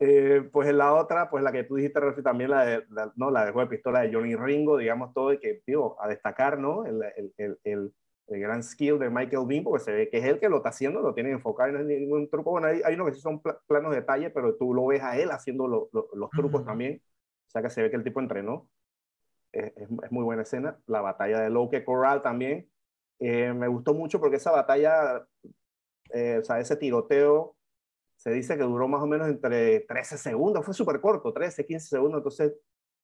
Eh, 0.00 0.48
pues 0.52 0.68
en 0.68 0.78
la 0.78 0.94
otra, 0.94 1.30
pues 1.30 1.44
la 1.44 1.52
que 1.52 1.64
tú 1.64 1.76
dijiste, 1.76 2.00
Rafi, 2.00 2.22
también 2.22 2.50
la 2.50 2.64
de, 2.64 2.84
la, 2.90 3.12
no, 3.14 3.30
la 3.30 3.44
de 3.44 3.52
juego 3.52 3.68
de 3.68 3.76
pistola 3.76 4.00
de 4.00 4.12
Johnny 4.12 4.34
Ringo, 4.34 4.76
digamos 4.78 5.12
todo, 5.14 5.32
y 5.32 5.38
que, 5.38 5.62
digo, 5.66 5.96
a 6.00 6.08
destacar, 6.08 6.58
¿no? 6.58 6.84
El, 6.84 7.02
el, 7.16 7.32
el, 7.36 7.58
el, 7.62 7.94
el 8.26 8.40
gran 8.40 8.62
skill 8.62 8.98
de 8.98 9.10
Michael 9.10 9.46
Bean, 9.46 9.62
porque 9.62 9.84
se 9.84 9.92
ve 9.92 10.08
que 10.10 10.18
es 10.18 10.24
él 10.24 10.40
que 10.40 10.48
lo 10.48 10.56
está 10.56 10.70
haciendo, 10.70 11.00
lo 11.00 11.14
tiene 11.14 11.30
enfocado, 11.30 11.72
no 11.72 11.78
es 11.80 11.86
ningún 11.86 12.28
truco. 12.28 12.50
Bueno, 12.50 12.66
hay, 12.66 12.80
hay 12.84 12.94
unos 12.94 13.08
que 13.08 13.14
sí 13.14 13.20
son 13.20 13.40
pl 13.40 13.54
planos 13.66 13.90
de 13.92 14.00
detalle, 14.00 14.30
pero 14.30 14.56
tú 14.56 14.74
lo 14.74 14.86
ves 14.86 15.02
a 15.02 15.16
él 15.16 15.30
haciendo 15.30 15.68
lo, 15.68 15.88
lo, 15.92 16.08
los 16.14 16.30
trucos 16.30 16.62
uh 16.62 16.64
-huh. 16.64 16.66
también. 16.66 17.02
O 17.46 17.50
sea 17.50 17.62
que 17.62 17.70
se 17.70 17.82
ve 17.82 17.90
que 17.90 17.96
el 17.96 18.04
tipo 18.04 18.20
entrenó. 18.20 18.68
Es, 19.54 19.72
es, 19.76 20.12
muy 20.12 20.24
buena 20.24 20.42
escena. 20.42 20.78
La 20.86 21.00
batalla 21.00 21.40
de 21.40 21.50
Loke 21.50 21.84
Corral 21.84 22.22
también. 22.22 22.68
Eh, 23.20 23.52
me 23.52 23.68
gustó 23.68 23.94
mucho 23.94 24.20
porque 24.20 24.36
esa 24.36 24.50
batalla, 24.50 25.26
eh, 26.12 26.38
o 26.40 26.44
sea, 26.44 26.58
ese 26.58 26.76
tiroteo, 26.76 27.56
se 28.16 28.30
dice 28.30 28.56
que 28.56 28.64
duró 28.64 28.88
más 28.88 29.02
o 29.02 29.06
menos 29.06 29.28
entre 29.28 29.80
13 29.80 30.18
segundos, 30.18 30.64
fue 30.64 30.74
súper 30.74 31.00
corto, 31.00 31.32
13, 31.32 31.66
15 31.66 31.88
segundos, 31.88 32.18
entonces, 32.18 32.54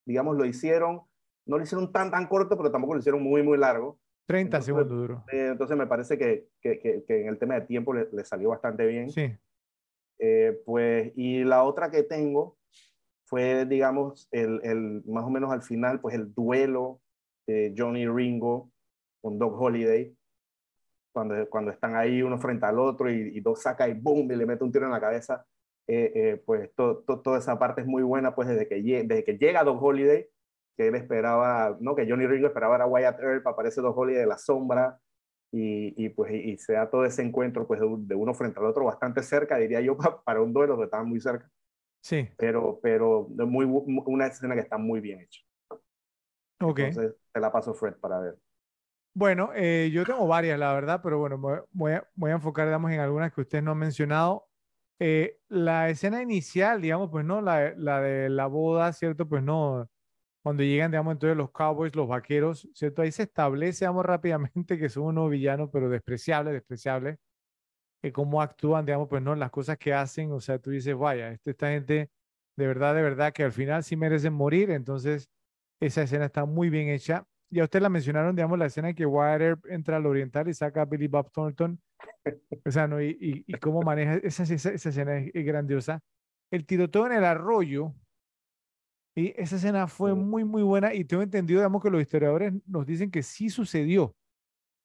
digamos, 0.05 0.35
lo 0.35 0.45
hicieron, 0.45 1.01
no 1.45 1.57
lo 1.57 1.63
hicieron 1.63 1.91
tan, 1.91 2.11
tan 2.11 2.27
corto, 2.27 2.57
pero 2.57 2.71
tampoco 2.71 2.93
lo 2.93 2.99
hicieron 2.99 3.23
muy, 3.23 3.43
muy 3.43 3.57
largo. 3.57 3.99
30 4.27 4.45
entonces, 4.45 4.65
segundos 4.65 4.89
duró. 4.89 5.23
Eh, 5.31 5.49
entonces 5.51 5.77
me 5.77 5.87
parece 5.87 6.17
que, 6.17 6.49
que, 6.61 6.79
que, 6.79 7.03
que, 7.05 7.21
en 7.21 7.27
el 7.27 7.37
tema 7.37 7.55
de 7.55 7.61
tiempo 7.61 7.93
le, 7.93 8.07
le 8.11 8.25
salió 8.25 8.49
bastante 8.49 8.85
bien. 8.85 9.09
Sí. 9.09 9.31
Eh, 10.19 10.61
pues, 10.65 11.11
y 11.15 11.43
la 11.43 11.63
otra 11.63 11.89
que 11.89 12.03
tengo 12.03 12.57
fue, 13.31 13.65
digamos, 13.65 14.27
el, 14.31 14.59
el, 14.61 15.03
más 15.05 15.23
o 15.23 15.29
menos 15.29 15.53
al 15.53 15.61
final, 15.61 16.01
pues 16.01 16.15
el 16.15 16.33
duelo 16.33 16.99
de 17.47 17.73
Johnny 17.77 18.05
Ringo 18.05 18.69
con 19.21 19.39
Doc 19.39 19.55
Holiday, 19.57 20.13
cuando, 21.13 21.49
cuando 21.49 21.71
están 21.71 21.95
ahí 21.95 22.21
uno 22.21 22.37
frente 22.39 22.65
al 22.65 22.77
otro 22.77 23.09
y, 23.09 23.37
y 23.37 23.39
Doc 23.39 23.55
saca 23.55 23.87
y 23.87 23.93
boom, 23.93 24.29
y 24.29 24.35
le 24.35 24.45
mete 24.45 24.65
un 24.65 24.71
tiro 24.73 24.85
en 24.85 24.91
la 24.91 24.99
cabeza, 24.99 25.45
eh, 25.87 26.11
eh, 26.13 26.43
pues 26.45 26.75
to, 26.75 27.03
to, 27.07 27.21
toda 27.21 27.39
esa 27.39 27.57
parte 27.57 27.79
es 27.79 27.87
muy 27.87 28.03
buena, 28.03 28.35
pues 28.35 28.49
desde 28.49 28.67
que, 28.67 28.81
desde 28.81 29.23
que 29.23 29.37
llega 29.37 29.63
Doc 29.63 29.81
Holiday, 29.81 30.27
que 30.75 30.89
él 30.89 30.95
esperaba, 30.95 31.77
no, 31.79 31.95
que 31.95 32.09
Johnny 32.09 32.27
Ringo 32.27 32.47
esperaba 32.47 32.83
a 32.83 32.85
Wyatt 32.85 33.21
Earp, 33.21 33.47
aparece 33.47 33.79
Doc 33.79 33.97
Holiday 33.97 34.23
de 34.23 34.27
la 34.27 34.37
sombra, 34.37 34.99
y, 35.53 35.93
y 36.05 36.09
pues 36.09 36.33
y, 36.33 36.51
y, 36.51 36.57
se 36.57 36.73
da 36.73 36.89
todo 36.89 37.05
ese 37.05 37.21
encuentro 37.21 37.65
pues 37.65 37.79
de, 37.79 37.87
de, 37.97 38.15
uno 38.15 38.33
frente 38.33 38.59
al 38.59 38.65
otro 38.65 38.83
bastante 38.83 39.23
cerca, 39.23 39.55
diría 39.55 39.79
yo, 39.79 39.95
para 40.25 40.41
un 40.41 40.51
duelo 40.51 40.77
que 40.77 40.83
estaban 40.83 41.07
muy 41.07 41.21
cerca. 41.21 41.49
Sí. 42.01 42.27
Pero, 42.37 42.79
pero 42.81 43.27
muy, 43.29 43.65
una 43.65 44.27
escena 44.27 44.55
que 44.55 44.61
está 44.61 44.77
muy 44.77 44.99
bien 44.99 45.21
hecha. 45.21 45.41
Ok. 46.61 46.79
Entonces, 46.79 47.15
te 47.31 47.39
la 47.39 47.51
paso 47.51 47.73
Fred 47.73 47.95
para 47.95 48.19
ver. 48.19 48.37
Bueno, 49.13 49.51
eh, 49.53 49.89
yo 49.91 50.05
tengo 50.05 50.25
varias, 50.25 50.57
la 50.57 50.73
verdad, 50.73 51.01
pero 51.03 51.19
bueno, 51.19 51.37
voy 51.71 51.91
a, 51.93 52.07
voy 52.15 52.31
a 52.31 52.35
enfocar, 52.35 52.67
digamos, 52.67 52.91
en 52.91 53.01
algunas 53.01 53.33
que 53.33 53.41
ustedes 53.41 53.63
no 53.63 53.71
han 53.71 53.77
mencionado. 53.77 54.47
Eh, 54.99 55.37
la 55.49 55.89
escena 55.89 56.21
inicial, 56.21 56.81
digamos, 56.81 57.09
pues 57.09 57.25
no, 57.25 57.41
la, 57.41 57.73
la, 57.75 57.99
de 58.01 58.29
la 58.29 58.47
boda, 58.47 58.93
¿cierto? 58.93 59.27
Pues 59.27 59.43
no, 59.43 59.89
cuando 60.43 60.63
llegan, 60.63 60.91
digamos, 60.91 61.13
entonces 61.13 61.37
los 61.37 61.51
cowboys, 61.51 61.95
los 61.95 62.07
vaqueros, 62.07 62.69
¿cierto? 62.73 63.01
Ahí 63.01 63.11
se 63.11 63.23
establece, 63.23 63.85
digamos, 63.85 64.05
rápidamente 64.07 64.77
que 64.79 64.89
son 64.89 65.03
unos 65.05 65.29
villanos, 65.29 65.69
pero 65.73 65.89
despreciables, 65.89 66.53
despreciables, 66.53 67.19
que 68.01 68.11
cómo 68.11 68.41
actúan, 68.41 68.85
digamos, 68.85 69.07
pues 69.09 69.21
no, 69.21 69.35
las 69.35 69.51
cosas 69.51 69.77
que 69.77 69.93
hacen, 69.93 70.31
o 70.31 70.39
sea, 70.39 70.59
tú 70.59 70.71
dices, 70.71 70.95
vaya, 70.95 71.31
este, 71.31 71.51
esta 71.51 71.69
gente, 71.69 72.09
de 72.57 72.67
verdad, 72.67 72.95
de 72.95 73.01
verdad, 73.03 73.33
que 73.33 73.43
al 73.43 73.51
final 73.51 73.83
sí 73.83 73.95
merecen 73.95 74.33
morir, 74.33 74.71
entonces 74.71 75.29
esa 75.79 76.03
escena 76.03 76.25
está 76.25 76.45
muy 76.45 76.69
bien 76.69 76.89
hecha. 76.89 77.25
ya 77.49 77.63
ustedes 77.63 77.83
la 77.83 77.89
mencionaron, 77.89 78.35
digamos, 78.35 78.59
la 78.59 78.67
escena 78.67 78.89
en 78.89 78.95
que 78.95 79.05
Wyatt 79.05 79.65
entra 79.69 79.97
al 79.97 80.05
oriental 80.05 80.47
y 80.49 80.53
saca 80.53 80.83
a 80.83 80.85
Billy 80.85 81.07
Bob 81.07 81.31
Thornton. 81.31 81.81
O 82.65 82.71
sea, 82.71 82.87
¿no? 82.87 83.01
Y, 83.01 83.17
y, 83.19 83.43
y 83.47 83.53
cómo 83.59 83.81
maneja 83.81 84.15
esa, 84.15 84.43
esa, 84.43 84.71
esa 84.71 84.89
escena 84.89 85.17
es, 85.17 85.31
es 85.33 85.45
grandiosa. 85.45 86.01
El 86.51 86.65
tiroteo 86.65 87.05
en 87.07 87.13
el 87.13 87.25
arroyo, 87.25 87.93
y 89.15 89.33
esa 89.41 89.57
escena 89.57 89.87
fue 89.87 90.15
muy, 90.15 90.43
muy 90.45 90.63
buena 90.63 90.93
y 90.93 91.03
tengo 91.03 91.23
entendido, 91.23 91.59
digamos, 91.59 91.83
que 91.83 91.89
los 91.89 92.01
historiadores 92.01 92.53
nos 92.65 92.85
dicen 92.85 93.11
que 93.11 93.23
sí 93.23 93.49
sucedió. 93.49 94.15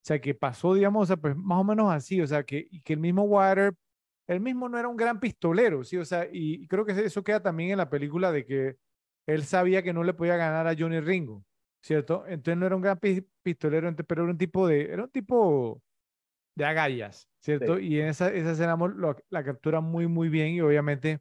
O 0.07 0.09
sea, 0.09 0.21
que 0.21 0.35
pasó, 0.35 0.73
digamos, 0.75 1.03
o 1.03 1.07
sea, 1.07 1.17
pues 1.17 1.35
más 1.37 1.59
o 1.61 1.65
menos 1.65 1.93
así, 1.93 2.21
o 2.21 2.27
sea, 2.29 2.45
que, 2.45 2.69
que 2.85 2.93
el 2.93 3.01
mismo 3.01 3.25
Water, 3.25 3.75
él 4.29 4.41
mismo 4.41 4.69
no 4.69 4.79
era 4.79 4.87
un 4.89 4.97
gran 4.97 5.19
pistolero, 5.19 5.83
¿sí? 5.83 5.97
O 5.97 6.05
sea, 6.05 6.29
y, 6.33 6.65
creo 6.69 6.85
que 6.87 6.93
eso 6.93 7.25
queda 7.25 7.43
también 7.43 7.73
en 7.73 7.79
la 7.79 7.91
película 7.91 8.31
de 8.31 8.47
que 8.47 8.77
él 9.27 9.43
sabía 9.45 9.83
que 9.83 9.93
no 9.93 10.05
le 10.05 10.15
podía 10.15 10.37
ganar 10.37 10.69
a 10.69 10.77
Johnny 10.79 11.01
Ringo, 11.01 11.45
¿cierto? 11.83 12.25
Entonces 12.29 12.57
no 12.57 12.67
era 12.67 12.77
un 12.77 12.83
gran 12.83 13.01
pi- 13.01 13.27
pistolero, 13.43 13.93
pero 14.07 14.23
era 14.23 14.31
un 14.33 14.39
tipo 14.39 14.69
de, 14.69 14.83
era 14.93 15.03
un 15.05 15.11
tipo 15.11 15.83
de 16.57 16.65
agallas, 16.67 17.29
¿cierto? 17.41 17.79
Y 17.79 18.01
en 18.01 18.09
esa, 18.09 18.33
esa 18.33 18.53
escena 18.53 18.77
lo- 18.77 19.17
la 19.31 19.45
captura 19.45 19.81
muy, 19.81 20.07
muy 20.09 20.29
bien 20.29 20.51
y 20.55 20.61
obviamente 20.63 21.21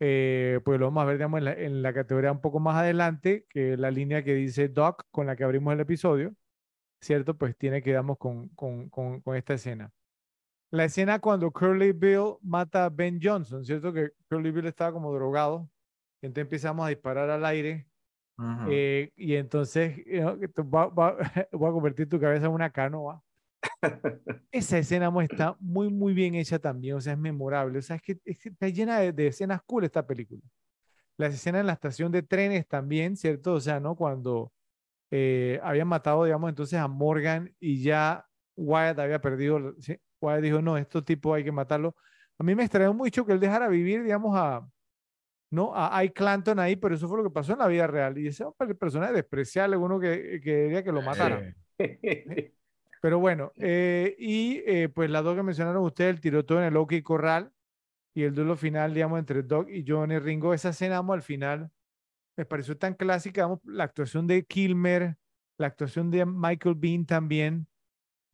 eh, 0.00 0.60
pues 0.64 0.78
lo 0.80 0.86
vamos 0.86 1.02
a 1.02 1.06
ver, 1.06 1.16
digamos, 1.16 1.38
en 1.38 1.44
la, 1.44 1.52
en 1.52 1.82
la 1.82 1.94
categoría 1.94 2.32
un 2.32 2.40
poco 2.40 2.60
más 2.60 2.76
adelante, 2.76 3.46
que 3.48 3.76
la 3.76 3.90
línea 3.90 4.24
que 4.24 4.34
dice 4.34 4.68
Doc, 4.68 5.04
con 5.10 5.26
la 5.26 5.36
que 5.36 5.44
abrimos 5.44 5.72
el 5.74 5.80
episodio, 5.80 6.34
¿cierto? 7.04 7.36
Pues 7.36 7.56
tiene 7.56 7.82
que 7.82 7.92
damos 7.92 8.18
con, 8.18 8.48
con, 8.50 8.88
con, 8.88 9.20
con 9.20 9.36
esta 9.36 9.54
escena. 9.54 9.92
La 10.70 10.84
escena 10.86 11.20
cuando 11.20 11.50
Curly 11.52 11.92
Bill 11.92 12.34
mata 12.42 12.86
a 12.86 12.90
Ben 12.90 13.20
Johnson, 13.22 13.64
¿cierto? 13.64 13.92
Que 13.92 14.10
Curly 14.28 14.50
Bill 14.50 14.66
estaba 14.66 14.92
como 14.92 15.12
drogado, 15.12 15.70
entonces 16.20 16.42
empezamos 16.42 16.84
a 16.84 16.88
disparar 16.88 17.30
al 17.30 17.44
aire, 17.44 17.86
Ujú. 18.36 18.66
eh, 18.70 19.12
y 19.14 19.34
entonces 19.36 19.96
tú 20.54 20.68
va- 20.68 20.88
va- 20.88 21.16
voy 21.52 21.68
a 21.68 21.72
convertir 21.72 22.08
tu 22.08 22.18
cabeza 22.18 22.46
en 22.46 22.52
una 22.52 22.70
canoa. 22.70 23.22
Esa 24.50 24.78
escena 24.78 25.12
está 25.22 25.56
muy, 25.60 25.90
muy 25.90 26.12
bien 26.14 26.34
hecha 26.34 26.58
también, 26.58 26.96
o 26.96 27.00
sea, 27.00 27.12
es 27.12 27.18
memorable. 27.18 27.78
O 27.78 27.82
sea, 27.82 27.96
es 27.96 28.02
que, 28.02 28.18
es 28.24 28.38
que 28.38 28.48
está 28.48 28.68
llena 28.68 28.98
de, 28.98 29.12
de 29.12 29.28
escenas 29.28 29.60
cool 29.66 29.84
esta 29.84 30.06
película. 30.06 30.42
Las 31.16 31.34
escenas 31.34 31.60
en 31.60 31.66
la 31.68 31.74
estación 31.74 32.10
de 32.10 32.22
trenes 32.22 32.66
también, 32.66 33.16
¿cierto? 33.16 33.52
O 33.54 33.60
sea, 33.60 33.78
¿no? 33.78 33.94
Cuando 33.94 34.52
eh, 35.16 35.60
habían 35.62 35.86
matado, 35.86 36.24
digamos, 36.24 36.48
entonces 36.48 36.76
a 36.76 36.88
Morgan 36.88 37.54
y 37.60 37.80
ya 37.80 38.26
Wyatt 38.56 38.98
había 38.98 39.20
perdido. 39.20 39.72
¿sí? 39.78 39.96
Wyatt 40.20 40.42
dijo, 40.42 40.60
no, 40.60 40.76
estos 40.76 41.04
tipos 41.04 41.36
hay 41.36 41.44
que 41.44 41.52
matarlo. 41.52 41.94
A 42.36 42.42
mí 42.42 42.56
me 42.56 42.64
extrañó 42.64 42.92
mucho 42.92 43.24
que 43.24 43.30
él 43.30 43.38
dejara 43.38 43.68
vivir, 43.68 44.02
digamos, 44.02 44.36
a, 44.36 44.68
¿no? 45.50 45.72
A 45.72 45.96
Ike 45.98 46.14
Clanton 46.14 46.58
ahí, 46.58 46.74
pero 46.74 46.96
eso 46.96 47.06
fue 47.06 47.18
lo 47.18 47.22
que 47.22 47.30
pasó 47.30 47.52
en 47.52 47.60
la 47.60 47.68
vida 47.68 47.86
real. 47.86 48.18
Y 48.18 48.26
ese 48.26 48.42
hombre, 48.42 48.74
personaje 48.74 49.12
despreciable, 49.12 49.76
uno 49.76 50.00
que, 50.00 50.20
que 50.20 50.40
quería 50.40 50.82
que 50.82 50.90
lo 50.90 51.00
mataran. 51.00 51.54
Eh, 51.78 52.52
Pero 53.00 53.20
bueno, 53.20 53.52
eh, 53.56 54.16
y 54.18 54.62
eh, 54.66 54.88
pues 54.88 55.10
las 55.10 55.22
dos 55.22 55.36
que 55.36 55.44
mencionaron 55.44 55.84
ustedes, 55.84 56.10
el 56.10 56.20
tiroteo 56.20 56.58
en 56.58 56.64
el 56.64 56.76
OK 56.76 56.94
Corral 57.04 57.52
y 58.14 58.24
el 58.24 58.34
duelo 58.34 58.56
final, 58.56 58.94
digamos, 58.94 59.20
entre 59.20 59.44
Doc 59.44 59.68
y 59.68 59.84
Johnny 59.86 60.18
Ringo, 60.18 60.54
esa 60.54 60.70
escena, 60.70 60.96
vamos, 60.96 61.14
al 61.14 61.22
final, 61.22 61.70
me 62.36 62.44
pareció 62.44 62.76
tan 62.76 62.94
clásica, 62.94 63.48
la 63.64 63.84
actuación 63.84 64.26
de 64.26 64.44
Kilmer, 64.44 65.16
la 65.58 65.66
actuación 65.68 66.10
de 66.10 66.26
Michael 66.26 66.74
Bean 66.76 67.06
también. 67.06 67.66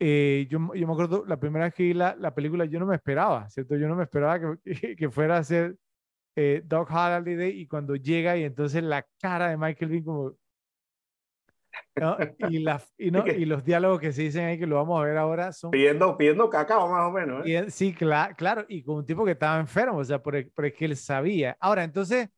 Eh, 0.00 0.46
yo, 0.50 0.58
yo 0.74 0.86
me 0.86 0.92
acuerdo, 0.94 1.24
la 1.26 1.38
primera 1.38 1.66
vez 1.66 1.74
que 1.74 1.82
vi 1.82 1.92
la, 1.94 2.16
la 2.16 2.34
película, 2.34 2.64
yo 2.64 2.78
no 2.80 2.86
me 2.86 2.96
esperaba, 2.96 3.48
¿cierto? 3.50 3.76
Yo 3.76 3.86
no 3.88 3.96
me 3.96 4.04
esperaba 4.04 4.40
que, 4.40 4.96
que 4.96 5.10
fuera 5.10 5.36
a 5.36 5.44
ser 5.44 5.76
eh, 6.36 6.62
Doc 6.64 6.90
y 7.52 7.66
cuando 7.66 7.96
llega 7.96 8.36
y 8.36 8.44
entonces 8.44 8.82
la 8.82 9.06
cara 9.20 9.50
de 9.50 9.56
Michael 9.58 9.90
Bean 9.90 10.04
como... 10.04 10.32
¿no? 11.96 12.16
Y, 12.48 12.60
la, 12.60 12.82
y, 12.96 13.10
no, 13.10 13.22
que- 13.24 13.36
y 13.38 13.44
los 13.44 13.62
diálogos 13.64 14.00
que 14.00 14.12
se 14.12 14.22
dicen 14.22 14.44
ahí, 14.44 14.58
que 14.58 14.66
lo 14.66 14.76
vamos 14.76 15.00
a 15.00 15.04
ver 15.04 15.18
ahora, 15.18 15.52
son 15.52 15.70
pidiendo, 15.70 16.16
pidiendo 16.16 16.48
cacao 16.48 16.88
más 16.90 17.06
o 17.08 17.12
menos. 17.12 17.46
¿eh? 17.46 17.66
y 17.66 17.70
sí, 17.70 17.94
cla- 17.94 18.34
claro, 18.34 18.64
y 18.68 18.82
con 18.82 18.96
un 18.96 19.06
tipo 19.06 19.24
que 19.24 19.32
estaba 19.32 19.60
enfermo, 19.60 19.98
o 19.98 20.04
sea, 20.04 20.22
por 20.22 20.34
el, 20.36 20.50
por 20.50 20.64
el 20.64 20.72
que 20.72 20.86
él 20.86 20.96
sabía. 20.96 21.56
Ahora, 21.60 21.84
entonces, 21.84 22.28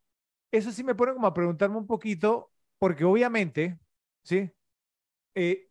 eso 0.52 0.72
sí 0.72 0.84
me 0.84 0.94
pone 0.94 1.14
como 1.14 1.26
a 1.26 1.34
preguntarme 1.34 1.78
un 1.78 1.86
poquito, 1.88 2.52
porque 2.78 3.04
obviamente, 3.04 3.78
¿sí? 4.24 4.50
Eh, 5.34 5.68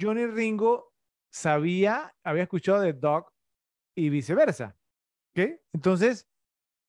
Johnny 0.00 0.26
Ringo 0.26 0.92
sabía, 1.30 2.14
había 2.24 2.44
escuchado 2.44 2.80
de 2.80 2.92
Doc 2.92 3.32
y 3.96 4.10
viceversa, 4.10 4.76
¿ok? 5.32 5.60
Entonces, 5.72 6.28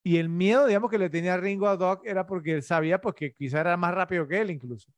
y 0.03 0.17
el 0.17 0.29
miedo, 0.29 0.67
digamos, 0.67 0.91
que 0.91 0.97
le 0.97 1.09
tenía 1.09 1.37
Ringo 1.37 1.67
a 1.67 1.77
Doc 1.77 2.05
era 2.05 2.27
porque 2.27 2.53
él 2.53 2.63
sabía, 2.63 3.01
pues, 3.01 3.15
que 3.15 3.33
quizá 3.33 3.61
era 3.61 3.77
más 3.77 3.93
rápido 3.95 4.27
que 4.27 4.41
él 4.41 4.51
incluso. 4.51 4.91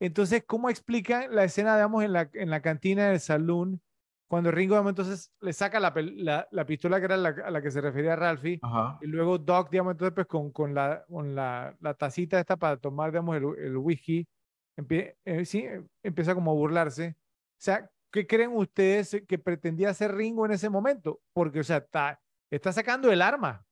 Entonces, 0.00 0.44
¿cómo 0.46 0.70
explican 0.70 1.34
la 1.34 1.44
escena, 1.44 1.76
digamos, 1.76 2.04
en 2.04 2.12
la, 2.12 2.30
en 2.34 2.50
la 2.50 2.62
cantina 2.62 3.10
del 3.10 3.20
salón, 3.20 3.82
cuando 4.28 4.50
Ringo, 4.50 4.76
entonces 4.88 5.32
le 5.40 5.52
saca 5.52 5.80
la, 5.80 5.92
la, 5.96 6.46
la 6.50 6.66
pistola 6.66 6.98
que 6.98 7.06
era 7.06 7.16
la, 7.16 7.30
a 7.30 7.50
la 7.50 7.62
que 7.62 7.70
se 7.70 7.80
refería 7.80 8.14
Ralphie, 8.14 8.60
Ajá. 8.62 8.98
y 9.00 9.06
luego 9.06 9.38
Doc, 9.38 9.70
digamos, 9.70 9.92
entonces, 9.92 10.14
pues 10.14 10.26
con, 10.26 10.52
con, 10.52 10.74
la, 10.74 11.04
con 11.08 11.34
la, 11.34 11.74
la 11.80 11.94
tacita 11.94 12.38
esta 12.38 12.56
para 12.56 12.76
tomar, 12.76 13.10
digamos, 13.10 13.36
el, 13.36 13.44
el 13.64 13.76
whisky, 13.78 14.28
empie- 14.76 15.16
eh, 15.24 15.44
sí, 15.44 15.66
empieza 16.02 16.34
como 16.34 16.50
a 16.50 16.54
burlarse. 16.54 17.16
O 17.18 17.60
sea, 17.60 17.90
¿qué 18.12 18.26
creen 18.26 18.52
ustedes 18.54 19.22
que 19.26 19.38
pretendía 19.38 19.90
hacer 19.90 20.14
Ringo 20.14 20.44
en 20.44 20.52
ese 20.52 20.68
momento? 20.68 21.20
Porque, 21.32 21.60
o 21.60 21.64
sea, 21.64 21.78
está, 21.78 22.20
está 22.50 22.70
sacando 22.72 23.10
el 23.10 23.22
arma. 23.22 23.64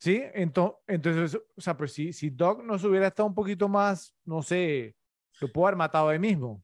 ¿Sí? 0.00 0.22
Entonces, 0.34 0.78
entonces, 0.86 1.40
o 1.56 1.60
sea, 1.60 1.76
pues 1.76 1.92
si, 1.92 2.12
si 2.12 2.30
Doc 2.30 2.62
no 2.64 2.78
se 2.78 2.86
hubiera 2.88 3.06
estado 3.06 3.28
un 3.28 3.34
poquito 3.34 3.68
más, 3.68 4.14
no 4.24 4.42
sé, 4.42 4.96
lo 5.40 5.52
pudo 5.52 5.66
haber 5.66 5.76
matado 5.76 6.08
ahí 6.08 6.18
mismo. 6.18 6.62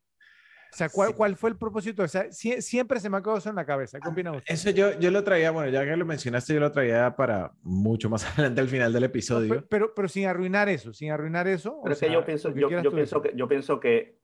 O 0.77 0.79
sea, 0.79 0.91
¿cuál, 0.91 1.09
Sí. 1.09 1.15
cuál 1.15 1.37
fue 1.37 1.49
el 1.49 1.57
propósito? 1.57 2.03
O 2.03 2.09
sea, 2.09 2.27
sie- 2.31 2.61
siempre 2.61 3.01
se 3.01 3.09
me 3.09 3.17
ha 3.17 3.23
quedado 3.23 3.39
eso 3.39 3.49
en 3.49 3.57
la 3.57 3.65
cabeza. 3.65 3.99
¿Qué 3.99 4.09
opinan 4.11 4.37
ustedes? 4.37 4.61
Eso 4.61 4.71
yo, 4.77 4.99
yo 5.01 5.11
lo 5.11 5.25
traía, 5.25 5.51
bueno, 5.51 5.71
ya 5.71 5.83
que 5.87 5.97
lo 5.97 6.05
mencionaste, 6.05 6.53
yo 6.53 6.61
lo 6.61 6.71
traía 6.71 7.17
para 7.17 7.53
mucho 7.63 8.11
más 8.11 8.25
adelante 8.53 8.61
al 8.61 8.69
final 8.69 8.93
del 8.93 9.05
episodio. 9.05 9.55
pe- 9.55 9.63
pero, 9.63 9.95
pero 9.95 10.07
sin 10.07 10.27
arruinar 10.27 10.69
eso, 10.69 10.93
sin 10.93 11.11
arruinar 11.13 11.49
eso. 11.49 11.79
o 11.79 11.83
Pero 11.85 11.95
es 11.95 12.01
que 12.01 12.13
yo 12.13 12.25
pienso, 12.27 12.55
yo, 12.55 12.69
pienso 12.93 13.23
que, 13.23 13.33
yo 13.35 13.49
pienso 13.49 13.81
que 13.81 14.19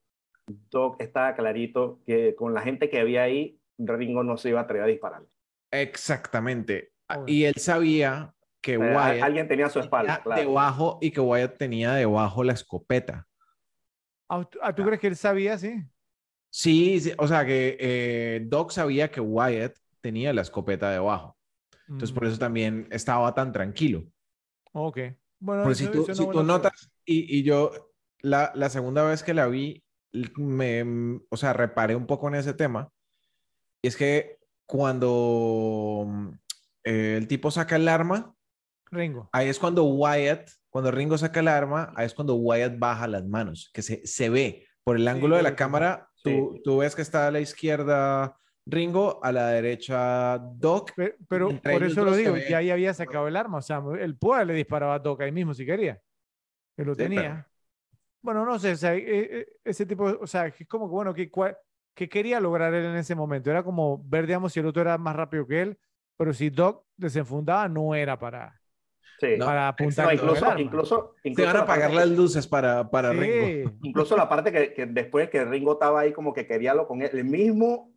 Doc 0.71 1.01
estaba 1.01 1.35
clarito 1.35 2.03
que 2.05 2.35
con 2.35 2.53
la 2.53 2.61
gente 2.61 2.91
que 2.91 3.01
había 3.01 3.23
ahí, 3.23 3.59
Ringo 3.79 4.23
no 4.23 4.37
se 4.37 4.51
iba 4.51 4.61
a 4.61 4.65
atrever 4.65 4.85
a 4.85 4.89
disparar. 4.89 5.23
Exactamente. 5.71 6.93
Ah. 7.09 7.23
Y 7.27 7.45
él 7.45 7.55
sabía 7.57 8.35
que 8.61 8.77
O 8.77 8.81
sea, 8.81 8.91
Wyatt 9.13 9.23
alguien 9.23 9.49
tenía 9.49 9.69
su 9.71 9.81
espalda, 9.81 10.17
tenía 10.17 10.23
claro. 10.23 10.41
debajo 10.51 10.99
y 11.01 11.11
que 11.13 11.21
Wyatt 11.21 11.57
tenía 11.57 11.95
debajo 11.95 12.45
la 12.45 12.53
escopeta. 12.53 13.27
Ah, 14.29 14.45
¿tú- 14.49 14.59
ah, 14.63 14.75
¿Tú 14.75 14.85
crees 14.85 15.01
que 15.01 15.07
él 15.09 15.17
sabía, 15.17 15.59
sí? 15.59 15.83
Sí, 16.55 17.01
sí, 17.01 17.13
o 17.17 17.27
sea 17.27 17.47
que 17.47 17.79
eh, 17.81 18.43
Doc 18.45 18.73
sabía 18.73 19.11
que 19.11 19.21
Wyatt 19.21 19.75
tenía 20.03 20.33
la 20.35 20.43
escopeta 20.43 20.91
debajo. 20.91 21.37
Entonces 21.89 22.13
por 22.13 22.25
Mm, 22.25 22.27
eso 22.27 22.39
también 22.39 22.89
estaba 22.91 23.35
tan 23.35 23.53
tranquilo. 23.53 24.05
Ok. 24.73 24.99
Bueno, 25.41 25.63
Porque 25.65 25.77
si 25.77 25.87
tú, 25.87 26.07
si 26.07 26.27
tú 26.27 26.43
notas, 26.43 26.91
y, 27.07 27.39
y 27.39 27.43
yo 27.43 27.93
la, 28.21 28.53
la 28.55 28.69
segunda 28.69 29.03
vez 29.03 29.23
que 29.23 29.35
la 29.35 29.47
vi, 29.47 29.83
me, 30.37 31.21
o 31.31 31.37
sea, 31.37 31.53
reparé 31.55 31.97
un 31.97 32.07
poco 32.07 32.29
en 32.29 32.35
ese 32.35 32.53
tema. 32.55 32.91
Y 33.81 33.89
es 33.89 33.97
que 33.97 34.39
cuando 34.67 36.07
eh, 36.85 37.17
el 37.19 37.27
tipo 37.29 37.51
saca 37.51 37.77
el 37.77 37.89
arma, 37.89 38.35
Ringo. 38.91 39.29
ahí 39.33 39.49
es 39.49 39.59
cuando 39.59 39.85
Wyatt, 39.85 40.51
cuando 40.71 40.91
Ringo 40.91 41.17
saca 41.19 41.41
el 41.41 41.49
arma, 41.49 41.93
ahí 41.97 42.07
es 42.07 42.15
cuando 42.15 42.35
Wyatt 42.35 42.79
baja 42.79 43.09
las 43.09 43.25
manos, 43.27 43.71
que 43.73 43.83
se, 43.83 44.07
se 44.07 44.29
ve 44.29 44.67
por 44.85 44.97
el 44.97 45.09
ángulo 45.09 45.37
de 45.37 45.43
la 45.43 45.57
correcto. 45.57 45.57
Tú, 46.23 46.61
tú 46.63 46.79
ves 46.79 46.95
que 46.95 47.03
está 47.03 47.27
a 47.27 47.31
la 47.31 47.41
izquierda 47.41 48.37
Ringo, 48.65 49.19
a 49.25 49.33
la 49.33 49.49
derecha 49.49 50.39
Doc. 50.39 50.93
Pe- 50.95 51.17
Pero, 51.29 51.49
por 51.61 51.83
eso 51.83 52.05
lo 52.05 52.15
digo, 52.15 52.37
ya 52.37 52.59
ahí 52.59 52.71
había 52.71 52.95
sacado 52.95 53.27
el 53.29 53.37
arma. 53.37 53.59
O 53.59 53.63
sea, 53.63 53.83
él 53.99 54.17
puede 54.17 54.45
le 54.45 54.55
disparaba 54.55 54.95
a 54.95 54.99
Doc 55.01 55.21
ahí 55.21 55.33
mismo 55.33 55.53
si 55.55 55.67
quería. 55.67 56.01
Él 56.77 56.87
lo 56.87 56.95
Sí, 56.95 57.03
tenía. 57.03 57.23
pero- 57.23 57.47
Bueno, 58.23 58.45
no 58.45 58.57
sé, 58.59 58.73
o 58.73 58.77
sea, 58.77 58.95
eh, 58.95 59.03
eh, 59.05 59.47
ese 59.65 59.85
tipo, 59.85 60.05
o 60.05 60.27
sea, 60.29 60.47
es 60.47 60.55
como 60.69 60.87
que, 60.87 60.93
bueno, 60.93 61.13
que, 61.13 61.29
que 61.93 62.09
quería 62.09 62.39
lograr 62.39 62.73
él 62.73 62.85
en 62.85 62.95
ese 62.97 63.17
momento. 63.17 63.51
Era 63.51 63.65
como 63.65 64.01
ver, 64.05 64.27
digamos, 64.29 64.53
si 64.53 64.61
el 64.61 64.67
otro 64.67 64.81
era 64.83 64.97
más 64.97 65.17
rápido 65.17 65.45
que 65.45 65.61
él, 65.63 65.79
pero 66.17 66.33
si 66.33 66.49
Doc 66.49 66.87
desenfundaba, 66.97 67.69
no 67.69 67.97
era 67.97 68.17
para, 68.17 68.62
Sí. 69.23 69.37
No, 69.39 69.47
para 69.47 69.61
No, 69.63 69.67
apuntar 69.69 70.05
con 70.07 70.13
el 70.15 70.21
incluso, 70.21 70.47
arma. 70.47 70.61
incluso, 70.61 71.15
Se 71.23 71.29
incluso 71.29 71.47
van 71.49 71.57
a 71.57 71.61
apagar 71.63 71.91
que- 71.91 71.97
las 71.97 72.09
luces 72.09 72.47
para, 72.49 72.91
para 72.91 73.13
Ringo. 73.13 73.47
Sí, 73.71 73.79
Incluso 73.83 74.17
la 74.17 74.29
parte 74.29 74.51
que, 74.51 74.75
que 74.75 74.87
después 74.87 75.31
que 75.31 75.45
Ringo 75.45 75.75
estaba 75.75 76.01
ahí 76.01 76.13
como 76.13 76.33
que 76.35 76.47
quería 76.47 76.75
lo 76.75 76.89
con 76.89 77.03
él, 77.03 77.11
el 77.13 77.25
mismo 77.25 77.93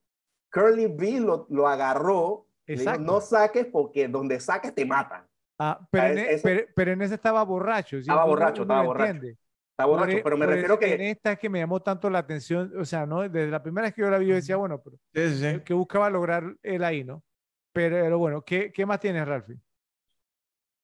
Curly 0.52 0.86
B 0.88 1.20
lo, 1.22 1.48
lo 1.50 1.68
agarró, 1.68 2.48
le 2.68 2.76
dijo, 2.76 2.84
Exacto. 2.90 3.12
no 3.12 3.22
saques 3.22 3.66
porque 3.66 4.08
donde 4.08 4.40
saques 4.40 4.74
te 4.76 4.86
matan. 4.86 5.26
Ah, 5.60 5.80
pero, 5.90 6.04
Ah, 6.04 6.12
en, 6.12 6.18
e- 6.20 6.34
eso- 6.34 6.44
pero, 6.44 6.68
pero 6.76 6.92
en 6.92 7.02
ese 7.02 7.16
estaba 7.16 7.44
borracho. 7.44 7.96
¿sí? 7.98 8.02
Estaba 8.02 8.26
borracho, 8.26 8.62
estaba 8.62 8.82
borracho. 8.84 9.12
entiende. 9.14 9.38
Por 9.78 9.88
borracho, 9.88 10.18
e- 10.18 10.22
pero 10.24 10.38
me 10.38 10.46
refiero 10.46 10.76
eso 10.76 10.84
En 10.86 10.98
que 10.98 11.10
esta 11.10 11.32
es 11.34 11.40
que 11.40 11.50
me 11.50 11.60
llamó 11.60 11.82
tanto 11.82 12.10
la 12.10 12.20
atención, 12.20 12.72
o 12.80 12.86
sea, 12.86 13.06
¿no? 13.06 13.22
Desde 13.28 13.50
la 13.52 13.62
primera 13.64 13.88
vez 13.88 13.94
que 13.96 14.02
yo 14.04 14.10
la 14.10 14.18
vi, 14.20 14.28
yo 14.28 14.36
decía, 14.36 14.56
bueno, 14.58 14.82
pero 14.82 14.98
sí. 15.30 15.60
que 15.66 15.74
buscaba 15.74 16.10
lograr 16.10 16.56
él 16.64 16.84
ahí, 16.84 17.04
¿no? 17.04 17.24
Pero, 17.74 17.98
pero 17.98 18.18
bueno, 18.18 18.42
¿qué, 18.44 18.72
qué 18.72 18.86
más 18.86 19.00
tienes, 19.00 19.28
Ralphie? 19.28 19.58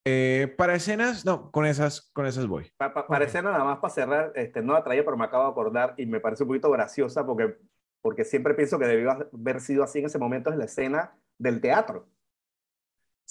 Eh, 0.05 0.53
para 0.57 0.75
escenas, 0.75 1.25
no, 1.25 1.51
con 1.51 1.65
esas, 1.65 2.01
con 2.13 2.25
esas 2.25 2.47
voy. 2.47 2.71
para 2.77 3.25
escenas, 3.25 3.51
nada 3.51 3.63
más 3.63 3.79
para 3.79 3.93
cerrar, 3.93 4.31
este, 4.35 4.61
no 4.61 4.73
la 4.73 4.83
traía, 4.83 5.05
pero 5.05 5.15
me 5.15 5.25
acabo 5.25 5.43
de 5.43 5.51
acordar 5.51 5.93
y 5.97 6.05
me 6.07 6.19
parece 6.19 6.43
un 6.43 6.47
poquito 6.47 6.71
graciosa 6.71 7.25
porque, 7.25 7.55
porque 8.01 8.25
siempre 8.25 8.55
pienso 8.55 8.79
que 8.79 8.85
debió 8.85 9.11
haber 9.11 9.61
sido 9.61 9.83
así 9.83 9.99
en 9.99 10.05
ese 10.05 10.17
momento, 10.17 10.49
es 10.49 10.57
la 10.57 10.65
escena 10.65 11.13
del 11.37 11.61
teatro. 11.61 12.07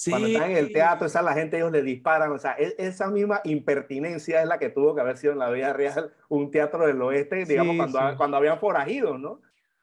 Cuando 0.09 0.27
están 0.27 0.51
en 0.51 0.57
el 0.57 0.71
teatro, 0.71 1.05
esa 1.05 1.21
la 1.21 1.33
gente, 1.33 1.57
ellos 1.57 1.71
le 1.71 1.83
disparan. 1.83 2.31
O 2.31 2.39
sea, 2.39 2.55
e, 2.57 2.73
esa 2.79 3.09
misma 3.09 3.41
impertinencia 3.43 4.41
es 4.41 4.47
la 4.47 4.57
que 4.57 4.69
tuvo 4.69 4.95
que 4.95 5.01
haber 5.01 5.17
sido 5.17 5.33
en 5.33 5.39
la 5.39 5.51
vida 5.51 5.73
real 5.73 6.13
un 6.27 6.49
teatro 6.49 6.87
del 6.87 7.01
oeste, 7.01 7.45
digamos, 7.45 7.75
cuando, 7.75 8.17
cuando 8.17 8.37
habían 8.37 8.59
forajidos, 8.59 9.19
¿no? 9.19 9.41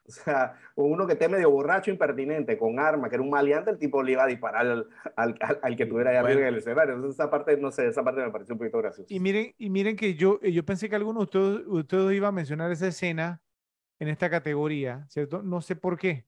O 0.09 0.11
sea, 0.11 0.55
uno 0.75 1.07
que 1.07 1.13
esté 1.13 1.29
medio 1.29 1.51
borracho, 1.51 1.91
impertinente, 1.91 2.57
con 2.57 2.79
arma, 2.79 3.11
que 3.11 3.17
era 3.17 3.23
un 3.23 3.29
maleante, 3.29 3.71
el 3.71 3.79
tipo 3.79 4.03
le 4.03 4.13
iba 4.13 4.25
a 4.25 4.27
disparar 4.27 4.67
al, 4.67 4.89
al, 5.17 5.39
al, 5.63 5.77
que 5.77 5.85
tuviera 5.85 6.11
ahí 6.11 6.17
arriba 6.17 6.41
en 6.41 6.47
el 6.47 6.57
escenario. 6.57 6.95
Entonces, 6.95 7.21
esa 7.21 7.31
parte, 7.31 7.57
no 7.59 7.71
sé, 7.71 7.89
esa 7.89 8.03
parte 8.03 8.23
me 8.23 8.31
pareció 8.31 8.55
un 8.55 8.59
poquito 8.59 8.79
graciosa. 8.79 9.13
Y 9.13 9.21
miren, 9.21 9.55
y 9.59 9.69
miren 9.69 9.97
que 9.97 10.15
yo, 10.15 10.41
yo 10.41 10.65
pensé 10.65 10.89
que 10.89 10.97
alguno 10.97 11.21
de 11.21 11.25
ustedes, 11.25 11.67
ustedes 11.67 12.17
iba 12.17 12.29
a 12.29 12.33
mencionar 12.33 12.73
esa 12.73 12.87
escena 12.87 13.43
en 13.99 14.09
esta 14.09 14.31
categoría, 14.31 15.07
¿cierto? 15.09 15.43
No 15.43 15.61
sé 15.61 15.77
por 15.77 15.99
qué. 15.99 16.27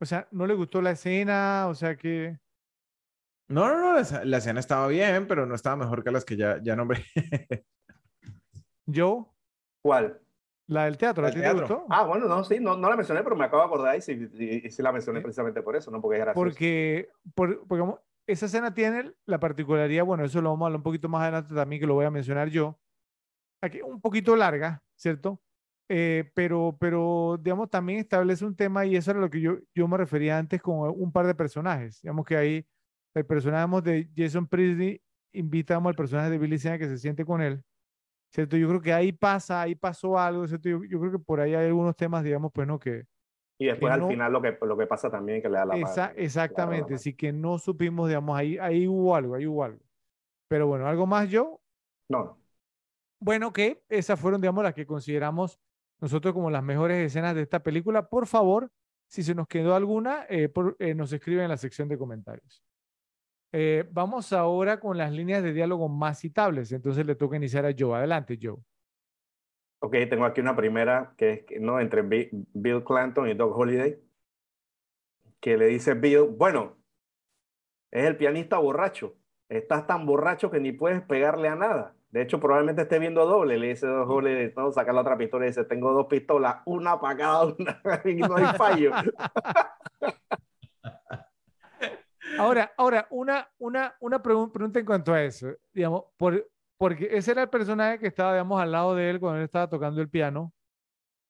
O 0.00 0.06
sea, 0.06 0.26
¿no 0.30 0.46
le 0.46 0.54
gustó 0.54 0.80
la 0.80 0.92
escena? 0.92 1.66
O 1.68 1.74
sea, 1.74 1.96
que... 1.96 2.38
No, 3.48 3.68
no, 3.68 3.78
no, 3.80 3.92
la, 4.24 4.38
escena 4.38 4.60
estaba 4.60 4.86
bien, 4.88 5.26
pero 5.26 5.44
no 5.44 5.54
estaba 5.54 5.76
mejor 5.76 6.04
que 6.04 6.10
las 6.10 6.24
que 6.24 6.36
ya, 6.36 6.62
ya 6.62 6.76
nombré. 6.76 7.04
¿Yo? 8.86 9.34
¿Cuál? 9.82 10.20
La 10.68 10.84
del 10.84 10.98
teatro, 10.98 11.22
¿la 11.22 11.30
te 11.30 11.52
gustó? 11.52 11.86
Ah, 11.88 12.04
bueno, 12.04 12.26
no, 12.26 12.44
sí, 12.44 12.58
no, 12.60 12.76
no, 12.76 12.90
la 12.90 12.96
mencioné, 12.96 13.22
pero 13.22 13.34
me 13.34 13.46
acabo 13.46 13.62
de 13.62 13.66
acordar 13.66 13.96
y 13.96 14.02
sí, 14.02 14.28
y, 14.34 14.70
sí 14.70 14.82
la 14.82 14.92
mencioné 14.92 15.22
precisamente 15.22 15.62
por 15.62 15.74
eso, 15.74 15.90
¿no? 15.90 16.02
Porque 16.02 16.18
es 16.18 16.24
gracioso. 16.24 16.44
Porque, 16.44 17.08
por, 17.34 17.66
porque 17.66 17.98
esa 18.26 18.46
escena 18.46 18.74
tiene 18.74 19.14
la 19.24 19.40
particularidad, 19.40 20.04
bueno, 20.04 20.24
eso 20.24 20.42
lo 20.42 20.50
vamos 20.50 20.64
a 20.64 20.66
hablar 20.66 20.76
un 20.76 20.82
poquito 20.82 21.08
más 21.08 21.22
adelante 21.22 21.54
también, 21.54 21.80
que 21.80 21.86
lo 21.86 21.94
voy 21.94 22.04
a 22.04 22.10
mencionar 22.10 22.50
yo. 22.50 22.78
Aquí 23.62 23.80
un 23.80 24.02
poquito 24.02 24.36
larga, 24.36 24.82
¿cierto? 24.94 25.40
Eh, 25.88 26.30
pero, 26.34 26.76
pero, 26.78 27.38
digamos, 27.40 27.70
también 27.70 28.00
establece 28.00 28.44
un 28.44 28.54
tema 28.54 28.84
y 28.84 28.94
eso 28.94 29.10
era 29.10 29.20
lo 29.20 29.30
que 29.30 29.40
yo, 29.40 29.56
yo 29.74 29.88
me 29.88 29.96
refería 29.96 30.36
antes 30.36 30.60
con 30.60 30.92
un 30.94 31.12
par 31.12 31.26
de 31.26 31.34
personajes. 31.34 32.02
Digamos 32.02 32.26
que 32.26 32.36
ahí 32.36 32.66
el 33.14 33.24
personaje 33.24 33.80
de 33.82 34.10
Jason 34.14 34.46
Priestley 34.46 35.00
invitamos 35.32 35.88
al 35.88 35.96
personaje 35.96 36.28
de 36.28 36.38
Billy 36.38 36.58
Zane 36.58 36.78
que 36.78 36.88
se 36.88 36.98
siente 36.98 37.24
con 37.24 37.40
él, 37.40 37.64
¿cierto? 38.30 38.56
Yo 38.56 38.68
creo 38.68 38.80
que 38.80 38.92
ahí 38.92 39.12
pasa, 39.12 39.62
ahí 39.62 39.74
pasó 39.74 40.18
algo, 40.18 40.46
¿cierto? 40.46 40.68
Yo, 40.68 40.84
yo 40.84 41.00
creo 41.00 41.12
que 41.12 41.18
por 41.18 41.40
ahí 41.40 41.54
hay 41.54 41.66
algunos 41.66 41.96
temas, 41.96 42.24
digamos, 42.24 42.52
pues 42.52 42.66
no, 42.66 42.78
que... 42.78 43.04
Y 43.60 43.66
después 43.66 43.92
al 43.92 44.06
final 44.06 44.32
lo 44.32 44.40
que, 44.40 44.56
lo 44.60 44.76
que 44.76 44.86
pasa 44.86 45.10
también 45.10 45.42
que 45.42 45.48
le 45.48 45.56
da 45.56 45.64
la 45.64 45.76
esa, 45.76 46.12
Exactamente, 46.14 46.96
sí 46.96 47.14
que 47.14 47.32
no 47.32 47.58
supimos, 47.58 48.06
digamos, 48.06 48.38
ahí, 48.38 48.56
ahí 48.58 48.86
hubo 48.86 49.16
algo, 49.16 49.34
ahí 49.34 49.46
hubo 49.46 49.64
algo. 49.64 49.80
Pero 50.48 50.68
bueno, 50.68 50.86
¿algo 50.86 51.06
más 51.06 51.28
yo? 51.28 51.60
No. 52.08 52.38
Bueno, 53.20 53.52
que 53.52 53.82
esas 53.88 54.18
fueron, 54.20 54.40
digamos, 54.40 54.62
las 54.62 54.74
que 54.74 54.86
consideramos 54.86 55.58
nosotros 56.00 56.32
como 56.34 56.50
las 56.50 56.62
mejores 56.62 57.04
escenas 57.04 57.34
de 57.34 57.42
esta 57.42 57.62
película. 57.62 58.08
Por 58.08 58.28
favor, 58.28 58.70
si 59.08 59.24
se 59.24 59.34
nos 59.34 59.48
quedó 59.48 59.74
alguna, 59.74 60.24
eh, 60.28 60.52
eh, 60.78 60.94
nos 60.94 61.12
escriben 61.12 61.44
en 61.44 61.50
la 61.50 61.56
sección 61.56 61.88
de 61.88 61.98
comentarios. 61.98 62.62
Eh, 63.52 63.88
vamos 63.90 64.32
ahora 64.32 64.78
con 64.78 64.98
las 64.98 65.12
líneas 65.12 65.42
de 65.42 65.52
diálogo 65.52 65.88
más 65.88 66.20
citables. 66.20 66.72
Entonces 66.72 67.06
le 67.06 67.14
toca 67.14 67.36
iniciar 67.36 67.64
a 67.66 67.74
Joe. 67.76 67.96
Adelante, 67.96 68.38
Joe. 68.40 68.58
Ok, 69.80 69.92
tengo 70.10 70.24
aquí 70.24 70.40
una 70.40 70.56
primera 70.56 71.14
que 71.16 71.46
es 71.48 71.60
¿no? 71.60 71.78
entre 71.78 72.02
Bill 72.02 72.84
Clanton 72.84 73.28
y 73.28 73.34
Doug 73.34 73.56
Holiday, 73.56 73.96
que 75.40 75.56
le 75.56 75.66
dice 75.66 75.94
Bill, 75.94 76.24
bueno, 76.36 76.76
es 77.92 78.04
el 78.04 78.16
pianista 78.16 78.58
borracho. 78.58 79.16
Estás 79.48 79.86
tan 79.86 80.04
borracho 80.04 80.50
que 80.50 80.60
ni 80.60 80.72
puedes 80.72 81.00
pegarle 81.02 81.48
a 81.48 81.54
nada. 81.54 81.94
De 82.10 82.22
hecho, 82.22 82.40
probablemente 82.40 82.82
esté 82.82 82.98
viendo 82.98 83.24
doble. 83.26 83.58
Le 83.58 83.68
dice 83.68 83.86
Doug 83.86 84.10
Holiday, 84.10 84.52
no, 84.56 84.72
saca 84.72 84.92
la 84.92 85.02
otra 85.02 85.16
pistola 85.16 85.44
y 85.46 85.48
dice, 85.48 85.64
tengo 85.64 85.92
dos 85.92 86.06
pistolas, 86.06 86.56
una 86.66 87.00
para 87.00 87.16
cada 87.16 87.46
una, 87.46 87.80
y 88.04 88.14
no 88.16 88.36
hay 88.36 88.56
fallo. 88.56 88.92
Ahora, 92.38 92.72
ahora 92.76 93.06
una, 93.10 93.48
una, 93.58 93.96
una 94.00 94.22
pregunta 94.22 94.78
en 94.78 94.86
cuanto 94.86 95.12
a 95.12 95.22
eso, 95.24 95.48
digamos, 95.72 96.04
por, 96.16 96.48
porque 96.76 97.08
ese 97.12 97.32
era 97.32 97.42
el 97.42 97.50
personaje 97.50 97.98
que 97.98 98.06
estaba, 98.06 98.32
digamos, 98.34 98.60
al 98.60 98.72
lado 98.72 98.94
de 98.94 99.10
él 99.10 99.20
cuando 99.20 99.38
él 99.38 99.44
estaba 99.44 99.68
tocando 99.68 100.00
el 100.00 100.08
piano 100.10 100.54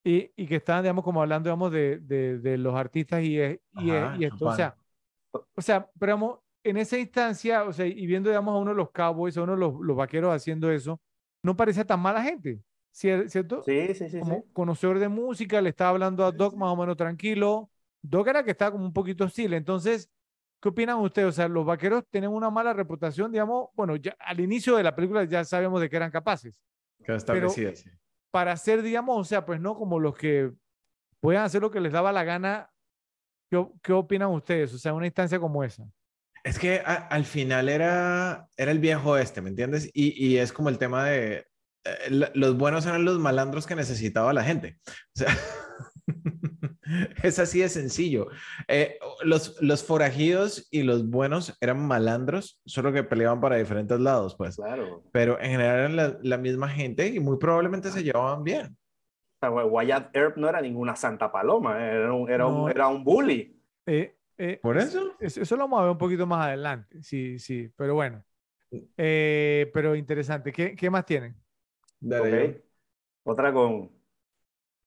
y, 0.04 0.32
y 0.36 0.46
que 0.46 0.56
estaban, 0.56 0.82
digamos, 0.82 1.04
como 1.04 1.22
hablando, 1.22 1.48
digamos, 1.48 1.72
de, 1.72 1.98
de, 2.00 2.38
de 2.38 2.58
los 2.58 2.74
artistas 2.74 3.22
y, 3.22 3.38
y, 3.40 3.92
y 4.12 4.24
esto, 4.24 4.46
o 4.46 4.52
sea, 4.52 4.76
o 5.32 5.62
sea, 5.62 5.90
pero 5.98 6.12
digamos, 6.16 6.40
en 6.64 6.76
esa 6.78 6.98
instancia, 6.98 7.64
o 7.64 7.72
sea, 7.72 7.86
y 7.86 8.06
viendo, 8.06 8.30
digamos, 8.30 8.54
a 8.54 8.58
uno 8.58 8.70
de 8.72 8.76
los 8.76 8.90
cowboys, 8.92 9.36
a 9.36 9.42
uno 9.42 9.52
de 9.54 9.58
los, 9.60 9.74
los 9.80 9.96
vaqueros 9.96 10.34
haciendo 10.34 10.70
eso, 10.70 11.00
no 11.42 11.56
parecía 11.56 11.84
tan 11.86 12.00
mala 12.00 12.22
gente, 12.22 12.62
¿cierto? 12.92 13.62
Sí, 13.64 13.94
sí, 13.94 14.08
sí. 14.08 14.20
Como 14.20 14.44
conocedor 14.52 14.98
de 14.98 15.08
música, 15.08 15.60
le 15.62 15.70
estaba 15.70 15.90
hablando 15.90 16.24
a 16.24 16.32
Doc 16.32 16.56
más 16.56 16.70
o 16.72 16.76
menos 16.76 16.96
tranquilo. 16.96 17.70
Doc 18.02 18.28
era 18.28 18.44
que 18.44 18.50
estaba 18.52 18.72
como 18.72 18.84
un 18.86 18.92
poquito 18.92 19.24
hostil, 19.24 19.54
entonces 19.54 20.10
¿Qué 20.60 20.68
opinan 20.68 20.98
ustedes? 20.98 21.28
O 21.28 21.32
sea, 21.32 21.48
los 21.48 21.64
vaqueros 21.64 22.04
tienen 22.10 22.30
una 22.30 22.50
mala 22.50 22.72
reputación, 22.72 23.30
digamos, 23.30 23.68
bueno, 23.74 23.96
ya 23.96 24.16
al 24.18 24.40
inicio 24.40 24.76
de 24.76 24.82
la 24.82 24.94
película 24.94 25.24
ya 25.24 25.44
sabíamos 25.44 25.80
de 25.80 25.88
que 25.88 25.96
eran 25.96 26.10
capaces. 26.10 26.60
Que 27.04 27.16
pero 27.26 27.48
sí. 27.48 27.66
Para 28.30 28.56
ser, 28.56 28.82
digamos, 28.82 29.18
o 29.18 29.24
sea, 29.24 29.46
pues 29.46 29.60
no 29.60 29.76
como 29.76 30.00
los 30.00 30.16
que 30.16 30.52
puedan 31.20 31.44
hacer 31.44 31.62
lo 31.62 31.70
que 31.70 31.80
les 31.80 31.92
daba 31.92 32.12
la 32.12 32.24
gana, 32.24 32.70
¿qué, 33.50 33.64
qué 33.82 33.92
opinan 33.92 34.30
ustedes? 34.30 34.74
O 34.74 34.78
sea, 34.78 34.94
una 34.94 35.06
instancia 35.06 35.38
como 35.38 35.62
esa. 35.62 35.88
Es 36.44 36.58
que 36.58 36.80
al 36.80 37.24
final 37.24 37.68
era, 37.68 38.48
era 38.56 38.70
el 38.70 38.78
viejo 38.78 39.16
este, 39.16 39.40
¿me 39.40 39.50
entiendes? 39.50 39.90
Y, 39.92 40.24
y 40.24 40.38
es 40.38 40.52
como 40.52 40.68
el 40.68 40.78
tema 40.78 41.04
de, 41.04 41.46
eh, 41.84 42.30
los 42.34 42.56
buenos 42.56 42.86
eran 42.86 43.04
los 43.04 43.18
malandros 43.18 43.66
que 43.66 43.74
necesitaba 43.74 44.32
la 44.32 44.44
gente. 44.44 44.78
O 44.86 44.92
sea, 45.14 45.28
Es 47.22 47.38
así 47.38 47.60
de 47.60 47.68
sencillo. 47.68 48.28
Eh, 48.66 48.98
los, 49.22 49.60
los 49.60 49.84
forajidos 49.84 50.68
y 50.70 50.82
los 50.82 51.08
buenos 51.08 51.56
eran 51.60 51.86
malandros, 51.86 52.60
solo 52.64 52.92
que 52.92 53.04
peleaban 53.04 53.40
para 53.40 53.56
diferentes 53.56 54.00
lados, 54.00 54.34
pues. 54.36 54.56
Claro. 54.56 55.02
Pero 55.12 55.38
en 55.40 55.50
general 55.50 55.92
eran 55.92 56.18
la, 56.22 56.38
misma 56.38 56.68
gente 56.68 57.06
y 57.08 57.20
muy 57.20 57.36
probablemente 57.36 57.90
se 57.90 58.02
llevaban 58.02 58.42
bien. 58.42 58.76
Wyatt 59.42 60.14
Earp 60.16 60.36
no 60.36 60.48
era 60.48 60.60
ninguna 60.60 60.96
santa 60.96 61.30
paloma, 61.30 61.78
eh, 61.78 61.92
era 61.92 62.12
un, 62.12 62.30
era 62.30 62.46
un, 62.46 62.70
era 62.70 62.88
un 62.88 63.04
bully. 63.04 63.56
Eh, 63.86 64.14
¿Por 64.62 64.78
eso? 64.78 65.14
eso? 65.20 65.56
lo 65.56 65.64
vamos 65.64 65.80
a 65.80 65.82
ver 65.82 65.92
un 65.92 65.98
poquito 65.98 66.26
más 66.26 66.46
adelante, 66.46 67.02
sí, 67.02 67.38
sí, 67.38 67.70
pero 67.76 67.94
bueno. 67.94 68.24
pero 68.96 69.94
interesante. 69.94 70.52
¿Qué, 70.52 70.74
qué 70.74 70.90
más 70.90 71.04
tienen? 71.04 71.36
Otra 73.24 73.52
con, 73.52 73.90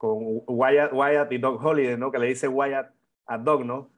con 0.02 0.42
Wyatt, 0.48 0.92
Wyatt 0.94 1.32
y 1.32 1.38
Doc 1.38 1.64
Holiday, 1.64 1.96
¿no? 1.96 2.12
Que 2.12 2.18
le 2.18 2.26
dice 2.26 2.48
Wyatt 2.48 2.92
a 3.28 3.38
Doc, 3.38 3.64
¿no? 3.64 3.92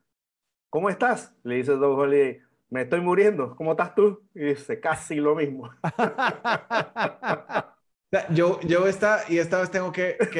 ¿Cómo 0.69 0.89
estás? 0.89 1.33
Le 1.43 1.55
dice 1.55 1.77
Doc 1.77 1.97
Holiday, 1.97 2.41
me 2.69 2.81
estoy 2.81 2.99
muriendo, 2.99 3.55
¿cómo 3.55 3.71
estás 3.71 3.95
tú? 3.95 4.21
Y 4.35 4.41
dice, 4.41 4.81
casi 4.81 5.15
lo 5.15 5.33
mismo. 5.33 5.69
yo, 8.31 8.59
yo 8.63 8.85
esta, 8.85 9.21
y 9.29 9.37
esta 9.37 9.61
vez 9.61 9.71
tengo 9.71 9.93
que, 9.93 10.17
que 10.29 10.39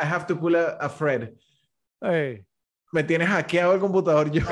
I 0.00 0.06
have 0.06 0.24
to 0.24 0.40
pull 0.40 0.56
a, 0.56 0.88
Fred. 0.88 1.34
Me 2.90 3.04
tienes 3.04 3.28
hackeado 3.28 3.74
el 3.74 3.80
computador 3.80 4.30
yo. 4.30 4.46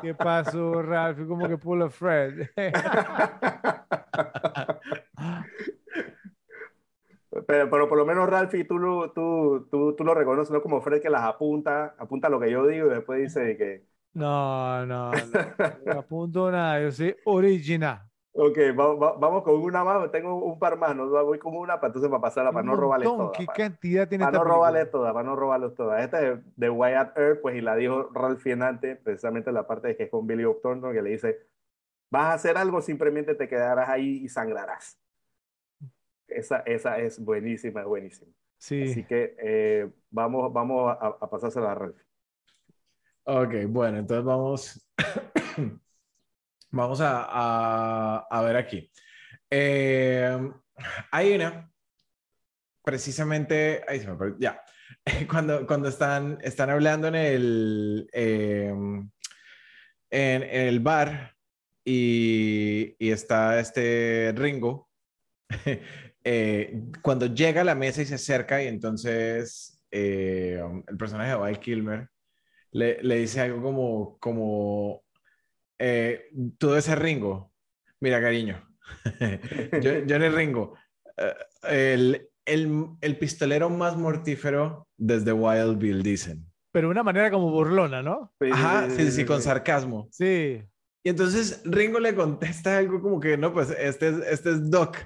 ¿Qué 0.00 0.14
pasó, 0.14 0.80
Ralph? 0.80 1.18
¿Cómo 1.28 1.46
que 1.46 1.58
pull 1.58 1.82
a 1.82 1.90
Fred? 1.90 2.48
Pero, 7.48 7.70
pero, 7.70 7.88
por 7.88 7.96
lo 7.96 8.04
menos 8.04 8.28
Ralphie, 8.28 8.64
tú 8.64 8.78
lo, 8.78 9.10
tú, 9.12 9.66
tú, 9.70 9.96
tú 9.96 10.04
lo 10.04 10.12
reconoces, 10.12 10.50
no 10.50 10.60
como 10.60 10.82
Fred 10.82 11.00
que 11.00 11.08
las 11.08 11.22
apunta, 11.22 11.94
apunta 11.96 12.28
lo 12.28 12.38
que 12.38 12.50
yo 12.50 12.66
digo 12.66 12.88
y 12.88 12.90
después 12.90 13.20
dice 13.20 13.56
que... 13.56 13.86
No, 14.14 14.84
no, 14.84 15.12
no, 15.12 15.92
apunto 15.92 16.50
nada, 16.50 16.80
yo 16.80 16.90
soy 16.90 17.14
original. 17.24 18.02
Ok, 18.32 18.58
vamos 18.74 19.42
con 19.44 19.54
una 19.62 19.84
más, 19.84 20.10
tengo 20.10 20.34
un 20.34 20.58
par 20.58 20.76
más, 20.76 20.96
¿no? 20.96 21.08
voy 21.24 21.38
con 21.38 21.56
una 21.56 21.76
para 21.76 21.88
entonces 21.88 22.10
para 22.10 22.20
pasarla, 22.20 22.52
para 22.52 22.66
no 22.66 22.74
robarles 22.74 23.08
todas. 23.08 23.38
¿Qué 23.38 23.46
cantidad 23.46 24.08
tiene 24.08 24.24
Para 24.24 24.38
no 24.38 24.44
robarles 24.44 24.90
todas, 24.90 25.12
para 25.12 25.26
no 25.26 25.36
robarles 25.36 25.74
todas. 25.74 26.02
Esta 26.02 26.20
es 26.26 26.40
de 26.56 26.70
Wyatt 26.70 27.16
Earp, 27.16 27.42
pues 27.42 27.56
y 27.56 27.60
la 27.60 27.76
dijo 27.76 28.10
Ralph 28.12 28.40
Fienante, 28.40 28.96
precisamente 28.96 29.52
la 29.52 29.66
parte 29.66 29.88
de 29.88 29.96
que 29.96 30.04
es 30.04 30.10
con 30.10 30.26
Billy 30.26 30.44
Bob 30.44 30.60
Thornton, 30.60 30.92
que 30.92 31.02
le 31.02 31.10
dice, 31.10 31.38
vas 32.10 32.24
a 32.24 32.32
hacer 32.34 32.58
algo, 32.58 32.82
simplemente 32.82 33.34
te 33.34 33.48
quedarás 33.48 33.88
ahí 33.88 34.24
y 34.24 34.28
sangrarás. 34.28 34.98
Esa, 36.28 36.58
esa 36.60 36.98
es 36.98 37.18
buenísima, 37.18 37.84
buenísima. 37.84 38.32
Sí. 38.58 38.82
Así 38.82 39.04
que 39.04 39.36
eh, 39.38 39.90
vamos, 40.10 40.52
vamos 40.52 40.96
a, 41.00 41.06
a 41.20 41.30
pasársela 41.30 41.72
a 41.72 41.74
la 41.74 41.74
red. 41.74 41.94
Ok, 43.30 43.54
bueno, 43.68 43.98
entonces 43.98 44.24
vamos, 44.24 44.88
vamos 46.70 46.98
a, 47.02 48.26
a, 48.26 48.42
ver 48.42 48.56
aquí. 48.56 48.90
Eh, 49.50 50.50
hay 51.10 51.34
una, 51.34 51.70
precisamente, 52.82 53.84
ahí 53.86 54.00
se 54.00 54.10
me 54.10 54.34
ya, 54.38 54.62
cuando, 55.30 55.66
cuando 55.66 55.90
están, 55.90 56.38
están 56.40 56.70
hablando 56.70 57.08
en 57.08 57.14
el, 57.16 58.08
eh, 58.14 58.68
en, 58.70 59.12
en, 60.10 60.42
el 60.42 60.80
bar 60.80 61.36
y, 61.84 62.96
y 62.98 63.10
está 63.10 63.60
este 63.60 64.32
Ringo. 64.34 64.88
eh, 66.30 66.82
cuando 67.00 67.24
llega 67.24 67.62
a 67.62 67.64
la 67.64 67.74
mesa 67.74 68.02
y 68.02 68.04
se 68.04 68.16
acerca 68.16 68.62
y 68.62 68.66
entonces 68.66 69.82
eh, 69.90 70.62
el 70.86 70.96
personaje 70.98 71.30
de 71.30 71.36
Val 71.36 71.58
Kilmer 71.58 72.10
le, 72.70 73.02
le 73.02 73.16
dice 73.16 73.40
algo 73.40 73.62
como, 73.62 74.18
como 74.18 75.02
eh, 75.78 76.28
tú 76.58 76.68
debes 76.68 76.84
ser 76.84 77.00
Ringo. 77.00 77.50
Mira, 78.00 78.20
cariño, 78.20 78.62
yo, 79.80 80.04
yo 80.04 80.18
no 80.18 80.26
es 80.26 80.34
Ringo. 80.34 80.74
Eh, 81.16 81.94
el, 81.94 82.28
el, 82.44 82.86
el 83.00 83.16
pistolero 83.16 83.70
más 83.70 83.96
mortífero 83.96 84.86
desde 84.98 85.32
Wild 85.32 85.78
Bill, 85.78 86.02
dicen. 86.02 86.44
Pero 86.72 86.88
de 86.88 86.92
una 86.92 87.04
manera 87.04 87.30
como 87.30 87.50
burlona, 87.50 88.02
¿no? 88.02 88.34
Ajá, 88.52 88.90
sí, 88.90 89.10
sí, 89.10 89.24
con 89.24 89.40
sarcasmo. 89.40 90.08
Sí. 90.12 90.62
Y 91.02 91.08
entonces 91.08 91.62
Ringo 91.64 91.98
le 91.98 92.14
contesta 92.14 92.76
algo 92.76 93.00
como 93.00 93.18
que, 93.18 93.38
no, 93.38 93.54
pues 93.54 93.70
este 93.70 94.08
es, 94.08 94.16
este 94.26 94.50
es 94.50 94.70
Doc, 94.70 94.98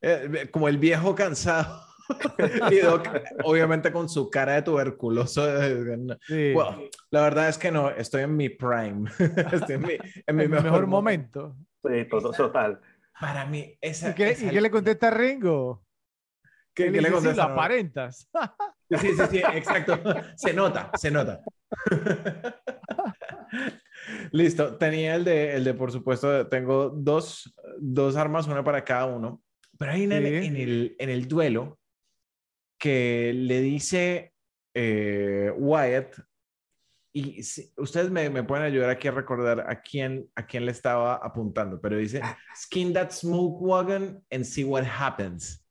eh, 0.00 0.48
como 0.50 0.68
el 0.68 0.78
viejo 0.78 1.14
cansado. 1.14 1.82
y 2.70 2.78
Doc, 2.78 3.06
obviamente 3.44 3.92
con 3.92 4.08
su 4.08 4.30
cara 4.30 4.54
de 4.54 4.62
tuberculoso. 4.62 5.46
eh, 5.62 6.16
sí. 6.26 6.52
Well, 6.54 6.88
la 7.10 7.22
verdad 7.22 7.48
es 7.48 7.58
que 7.58 7.70
no, 7.70 7.90
estoy 7.90 8.22
en 8.22 8.36
mi 8.36 8.48
prime. 8.48 9.10
estoy 9.52 9.74
en 9.76 9.82
mi, 9.82 9.98
en 10.26 10.36
mi 10.36 10.44
el 10.44 10.48
mejor, 10.48 10.86
momento. 10.86 11.56
Sí, 11.84 12.04
todo- 12.10 12.30
total. 12.32 12.80
Para 13.20 13.44
mí, 13.46 13.76
esa. 13.80 14.10
¿Y 14.10 14.14
qué, 14.14 14.30
esa- 14.30 14.46
y 14.46 14.50
qué 14.50 14.60
le 14.60 14.70
contesta 14.70 15.10
Ringo? 15.10 15.84
¿Qué- 16.72 16.86
Él 16.86 16.92
qué 16.94 17.00
le 17.02 17.08
"Sí, 17.08 17.14
contesta? 17.14 17.46
lo 17.48 17.52
aparentas. 17.54 18.30
Sí, 18.88 18.96
sí, 18.98 19.22
sí, 19.30 19.42
exacto. 19.52 19.98
Se 20.36 20.54
nota, 20.54 20.90
se 20.96 21.10
nota. 21.10 21.42
Listo, 24.32 24.76
tenía 24.76 25.14
el 25.16 25.24
de, 25.24 25.56
el 25.56 25.64
de, 25.64 25.74
por 25.74 25.92
supuesto, 25.92 26.46
tengo 26.48 26.88
dos, 26.90 27.54
dos 27.78 28.16
armas, 28.16 28.46
una 28.46 28.62
para 28.64 28.82
cada 28.84 29.06
uno. 29.06 29.42
Pero 29.78 29.92
hay 29.92 30.02
en, 30.04 30.12
el, 30.12 30.40
Sí. 30.42 30.46
en, 30.48 30.56
el, 30.56 30.96
en 30.98 31.10
el 31.10 31.28
duelo 31.28 31.78
que 32.78 33.32
le 33.34 33.60
dice 33.60 34.32
eh, 34.74 35.52
Wyatt, 35.56 36.14
y 37.12 37.42
si- 37.42 37.72
ustedes 37.76 38.10
me, 38.10 38.28
me 38.30 38.42
pueden 38.44 38.64
ayudar 38.64 38.90
aquí 38.90 39.08
a 39.08 39.12
recordar 39.12 39.60
a 39.68 39.80
quién, 39.80 40.28
a 40.36 40.46
quién 40.46 40.64
le 40.66 40.72
estaba 40.72 41.14
apuntando, 41.16 41.80
pero 41.80 41.96
dice, 41.96 42.20
skin 42.56 42.92
that 42.92 43.10
smoke 43.10 43.60
wagon 43.60 44.22
and 44.30 44.44
see 44.44 44.62
what 44.64 44.84
happens. 44.84 45.64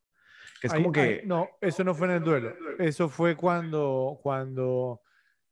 Que 0.59 0.67
es 0.67 0.73
Ahí- 0.73 0.81
como 0.81 0.91
que... 0.91 0.99
ahí- 1.01 1.21
no, 1.25 1.47
eso 1.61 1.83
no 1.83 1.93
fue 1.93 2.07
en 2.07 2.13
el 2.15 2.23
duelo. 2.23 2.53
Eso 2.79 3.07
fue 3.07 3.35
cuando. 3.37 4.19
cuando 4.23 5.01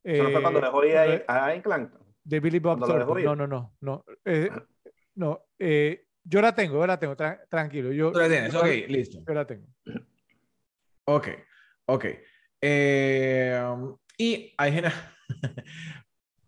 Eso 0.03 0.23
no 0.23 0.31
fue 0.31 0.41
cuando 0.41 0.59
eh, 0.59 0.63
dejó 0.63 0.85
ir 0.85 0.97
a, 1.27 1.47
a 1.47 1.93
de 2.23 2.39
Billy 2.39 2.59
Bob 2.59 2.79
Thornton. 2.79 3.23
No, 3.23 3.35
no, 3.35 3.47
no. 3.47 3.75
No, 3.81 4.05
Eh, 4.25 4.49
no 5.13 5.45
eh, 5.59 6.04
yo 6.25 6.41
la 6.41 6.53
tengo, 6.53 6.79
yo 6.79 6.87
la 6.87 6.99
tengo. 6.99 7.15
tra- 7.15 7.47
tranquilo. 7.47 7.91
Yo, 7.93 8.11
Tú 8.11 8.19
la 8.19 8.27
tienes, 8.27 8.51
yo, 8.51 8.59
ok, 8.59 8.67
listo. 8.89 9.23
yo 9.25 9.33
la 9.33 9.45
tengo. 9.47 9.65
Ok, 11.05 11.27
ok. 11.85 12.05
Eh, 12.61 13.61
um, 13.71 13.95
y 14.17 14.53
hay 14.57 14.71
gente 14.73 14.89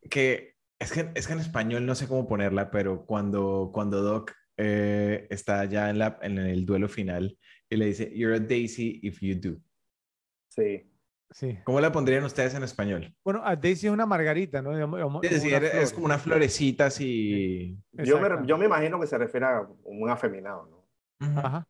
que 0.09 0.55
es, 0.79 0.91
que 0.91 1.11
es 1.15 1.27
que 1.27 1.33
en 1.33 1.39
español 1.39 1.85
no 1.85 1.95
sé 1.95 2.07
cómo 2.07 2.27
ponerla, 2.27 2.71
pero 2.71 3.05
cuando, 3.05 3.69
cuando 3.73 4.01
Doc 4.01 4.33
eh, 4.57 5.27
está 5.29 5.65
ya 5.65 5.89
en, 5.89 5.99
la, 5.99 6.17
en 6.21 6.37
el 6.39 6.65
duelo 6.65 6.87
final 6.89 7.37
y 7.69 7.75
le 7.77 7.85
dice, 7.87 8.11
You're 8.15 8.35
a 8.35 8.39
daisy 8.39 8.99
if 9.03 9.19
you 9.21 9.35
do. 9.39 9.57
Sí. 10.49 10.91
Sí. 11.29 11.59
¿Cómo 11.65 11.81
la 11.81 11.91
pondrían 11.91 12.23
ustedes 12.23 12.53
en 12.55 12.63
español? 12.63 13.13
Bueno, 13.23 13.41
a 13.43 13.55
Daisy 13.55 13.87
es 13.87 13.93
una 13.93 14.05
margarita, 14.05 14.61
¿no? 14.61 14.71
Digamos- 14.73 15.23
Es 15.23 15.31
decir, 15.31 15.55
una 15.55 15.67
es 15.67 15.93
como 15.93 16.05
una 16.05 16.17
florecita 16.17 16.85
así. 16.85 17.77
Yo 17.91 18.19
me, 18.19 18.29
yo 18.47 18.57
me 18.57 18.65
imagino 18.65 18.99
que 18.99 19.07
se 19.07 19.17
refiere 19.17 19.45
a 19.45 19.67
un 19.83 20.09
afeminado, 20.09 20.65
¿no? 21.19 21.37
Ajá. 21.39 21.67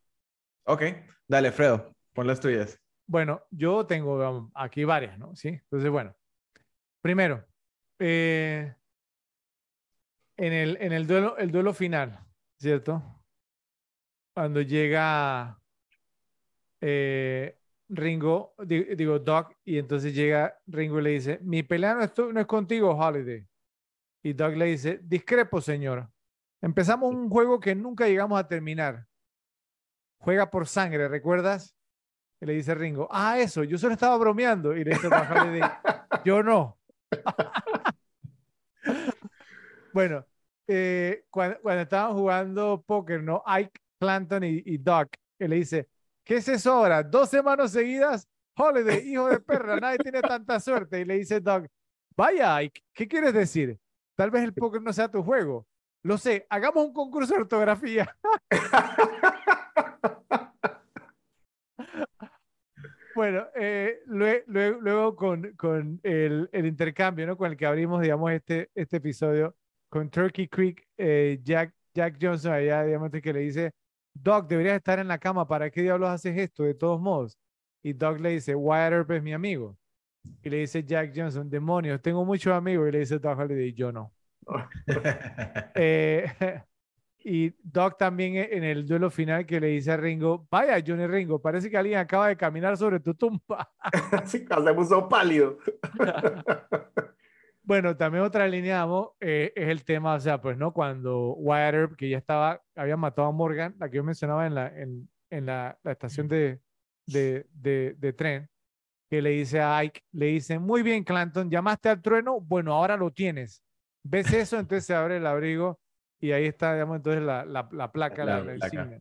Ok, 0.65 0.83
dale, 1.27 1.51
Fredo, 1.51 1.91
pon 2.13 2.27
las 2.27 2.39
tuyas. 2.39 2.79
Bueno, 3.07 3.41
yo 3.49 3.85
tengo 3.85 4.29
um, 4.29 4.51
aquí 4.53 4.83
varias, 4.83 5.17
¿no? 5.17 5.35
Sí. 5.35 5.47
Entonces, 5.49 5.89
bueno. 5.89 6.13
Primero, 7.01 7.45
eh, 7.99 8.75
en 10.35 10.53
el, 10.53 10.77
en 10.81 10.91
el 10.91 11.07
duelo, 11.07 11.37
el 11.37 11.51
duelo 11.51 11.73
final, 11.73 12.19
¿cierto? 12.59 13.01
Cuando 14.33 14.61
llega 14.61 15.59
eh, 16.81 17.56
Ringo, 17.89 18.53
di- 18.59 18.95
digo, 18.95 19.19
Doc, 19.19 19.53
y 19.63 19.77
entonces 19.77 20.13
llega 20.13 20.57
Ringo 20.67 20.99
y 20.99 21.03
le 21.03 21.09
dice, 21.11 21.39
mi 21.41 21.63
pelea 21.63 21.95
no 21.95 22.03
es, 22.03 22.11
no 22.17 22.39
es 22.39 22.45
contigo, 22.45 22.91
Holiday. 22.91 23.45
Y 24.23 24.33
Doc 24.33 24.55
le 24.55 24.65
dice, 24.65 24.99
discrepo, 25.03 25.61
señor. 25.61 26.09
Empezamos 26.61 27.13
un 27.13 27.29
juego 27.29 27.59
que 27.59 27.75
nunca 27.75 28.07
llegamos 28.07 28.39
a 28.39 28.47
terminar. 28.47 29.05
Juega 30.19 30.49
por 30.49 30.67
sangre, 30.67 31.07
¿recuerdas? 31.07 31.75
Le 32.41 32.53
dice 32.53 32.75
Ringo, 32.75 33.07
ah, 33.11 33.39
eso, 33.39 33.63
yo 33.63 33.77
solo 33.77 33.93
estaba 33.93 34.17
bromeando. 34.17 34.75
Y 34.75 34.83
le 34.83 34.91
dice 34.91 35.07
Holiday, 35.07 35.69
yo 36.25 36.43
no. 36.43 36.77
bueno, 39.93 40.25
eh, 40.67 41.23
cuando, 41.29 41.59
cuando 41.61 41.81
estaban 41.83 42.13
jugando 42.13 42.83
póker, 42.85 43.23
¿no? 43.23 43.43
Ike 43.45 43.79
Clanton 43.99 44.43
y, 44.43 44.61
y 44.65 44.77
Doc, 44.77 45.09
le 45.39 45.55
dice, 45.55 45.89
¿qué 46.27 46.35
es 46.37 46.47
eso 46.49 46.71
ahora? 46.73 47.03
¿Dos 47.03 47.29
semanas 47.29 47.71
seguidas? 47.71 48.27
Holiday, 48.55 49.07
hijo 49.09 49.27
de 49.29 49.39
perra, 49.39 49.79
nadie 49.79 49.99
tiene 49.99 50.21
tanta 50.21 50.59
suerte. 50.59 50.99
Y 51.01 51.05
le 51.05 51.15
dice 51.19 51.39
Doc, 51.39 51.67
vaya 52.15 52.59
¿qué 52.93 53.07
quieres 53.07 53.33
decir? 53.33 53.79
Tal 54.15 54.31
vez 54.31 54.43
el 54.43 54.53
póker 54.53 54.81
no 54.81 54.91
sea 54.93 55.09
tu 55.09 55.23
juego. 55.23 55.67
Lo 56.03 56.17
sé, 56.17 56.45
hagamos 56.49 56.85
un 56.85 56.93
concurso 56.93 57.33
de 57.35 57.41
ortografía. 57.41 58.15
Bueno, 63.15 63.47
eh, 63.55 63.99
lue- 64.07 64.43
lue- 64.47 64.77
luego, 64.79 65.15
con, 65.15 65.55
el 66.53 66.65
intercambio, 66.65 67.25
¿no? 67.25 67.37
Con 67.37 67.51
el 67.51 67.57
que 67.57 67.65
abrimos, 67.65 68.01
digamos, 68.01 68.31
este, 68.31 68.69
este 68.75 68.97
episodio, 68.97 69.55
con 69.89 70.09
Turkey 70.09 70.47
Creek, 70.47 70.87
eh, 70.97 71.39
Jack, 71.43 71.73
Jack 71.93 72.17
Johnson 72.21 72.53
allá, 72.53 72.83
digamos, 72.83 73.09
que 73.11 73.33
le 73.33 73.39
dice, 73.39 73.71
Doc, 74.21 74.47
deberías 74.47 74.75
estar 74.77 74.99
en 74.99 75.07
la 75.07 75.17
cama, 75.17 75.47
¿para 75.47 75.69
qué 75.69 75.81
diablos 75.81 76.09
haces 76.09 76.37
esto 76.37 76.63
de 76.63 76.73
todos 76.73 76.99
modos? 76.99 77.37
Y 77.83 77.93
Doc 77.93 78.19
le 78.19 78.31
dice, 78.31 78.55
Wyatt 78.55 78.91
Earp 78.93 79.11
es 79.11 79.23
mi 79.23 79.33
amigo. 79.33 79.77
Y 80.43 80.49
le 80.49 80.57
dice 80.57 80.83
Jack 80.83 81.13
Johnson, 81.15 81.49
demonios, 81.49 82.01
tengo 82.01 82.25
muchos 82.25 82.53
amigos. 82.53 82.89
Y 82.89 82.91
le 82.91 82.99
dice 82.99 83.19
Doc 83.19 83.37
Holiday, 83.39 83.73
yo 83.73 83.91
no. 83.91 84.13
Eh, 85.75 86.25
y 87.19 87.53
Doc 87.61 87.97
también 87.97 88.35
e- 88.35 88.49
en 88.51 88.63
el 88.63 88.85
duelo 88.85 89.09
final 89.09 89.45
que 89.45 89.59
le 89.59 89.67
dice 89.67 89.91
a 89.91 89.97
Ringo, 89.97 90.47
vaya 90.49 90.83
Johnny 90.85 91.07
Ringo, 91.07 91.41
parece 91.41 91.69
que 91.69 91.77
alguien 91.77 91.99
acaba 91.99 92.29
de 92.29 92.37
caminar 92.37 92.77
sobre 92.77 92.99
tu 92.99 93.13
tumba. 93.13 93.69
Así 94.11 94.45
que 94.45 94.55
se 94.55 94.73
puso 94.73 95.07
pálido. 95.07 95.57
Bueno, 97.67 97.97
también 97.97 98.23
otra 98.23 98.47
línea 98.47 98.81
amo, 98.81 99.17
eh, 99.19 99.51
es 99.53 99.67
el 99.67 99.83
tema, 99.83 100.13
o 100.13 100.19
sea, 100.21 100.39
pues, 100.39 100.57
¿no? 100.57 100.71
Cuando 100.71 101.33
Wyatt 101.33 101.73
Earp, 101.73 101.97
que 101.97 102.07
ya 102.07 102.17
estaba, 102.17 102.61
había 102.73 102.95
matado 102.95 103.27
a 103.27 103.33
Morgan, 103.33 103.75
la 103.77 103.89
que 103.89 103.97
yo 103.97 104.05
mencionaba 104.05 104.47
en 104.47 104.55
la, 104.55 104.67
en, 104.67 105.09
en 105.29 105.45
la, 105.47 105.77
la 105.83 105.91
estación 105.91 106.29
de, 106.29 106.61
de, 107.05 107.45
de, 107.51 107.93
de 107.97 108.13
tren, 108.13 108.49
que 109.09 109.21
le 109.21 109.31
dice 109.31 109.59
a 109.59 109.75
Ike, 109.79 110.01
le 110.13 110.27
dice, 110.27 110.59
muy 110.59 110.81
bien, 110.81 111.03
Clanton, 111.03 111.51
llamaste 111.51 111.89
al 111.89 112.01
trueno, 112.01 112.39
bueno, 112.39 112.73
ahora 112.73 112.95
lo 112.95 113.11
tienes. 113.11 113.61
¿Ves 114.01 114.31
eso? 114.31 114.57
Entonces 114.57 114.85
se 114.85 114.95
abre 114.95 115.17
el 115.17 115.27
abrigo 115.27 115.77
y 116.21 116.31
ahí 116.31 116.45
está, 116.45 116.71
digamos, 116.71 116.95
entonces 116.95 117.21
la, 117.21 117.43
la, 117.43 117.67
la 117.73 117.91
placa, 117.91 118.23
la, 118.23 118.45
placa. 118.45 118.97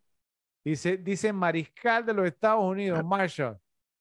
Dice, 0.64 0.96
dice 0.96 1.32
Mariscal 1.32 2.04
de 2.04 2.14
los 2.14 2.26
Estados 2.26 2.64
Unidos, 2.64 3.04
Marshall. 3.04 3.58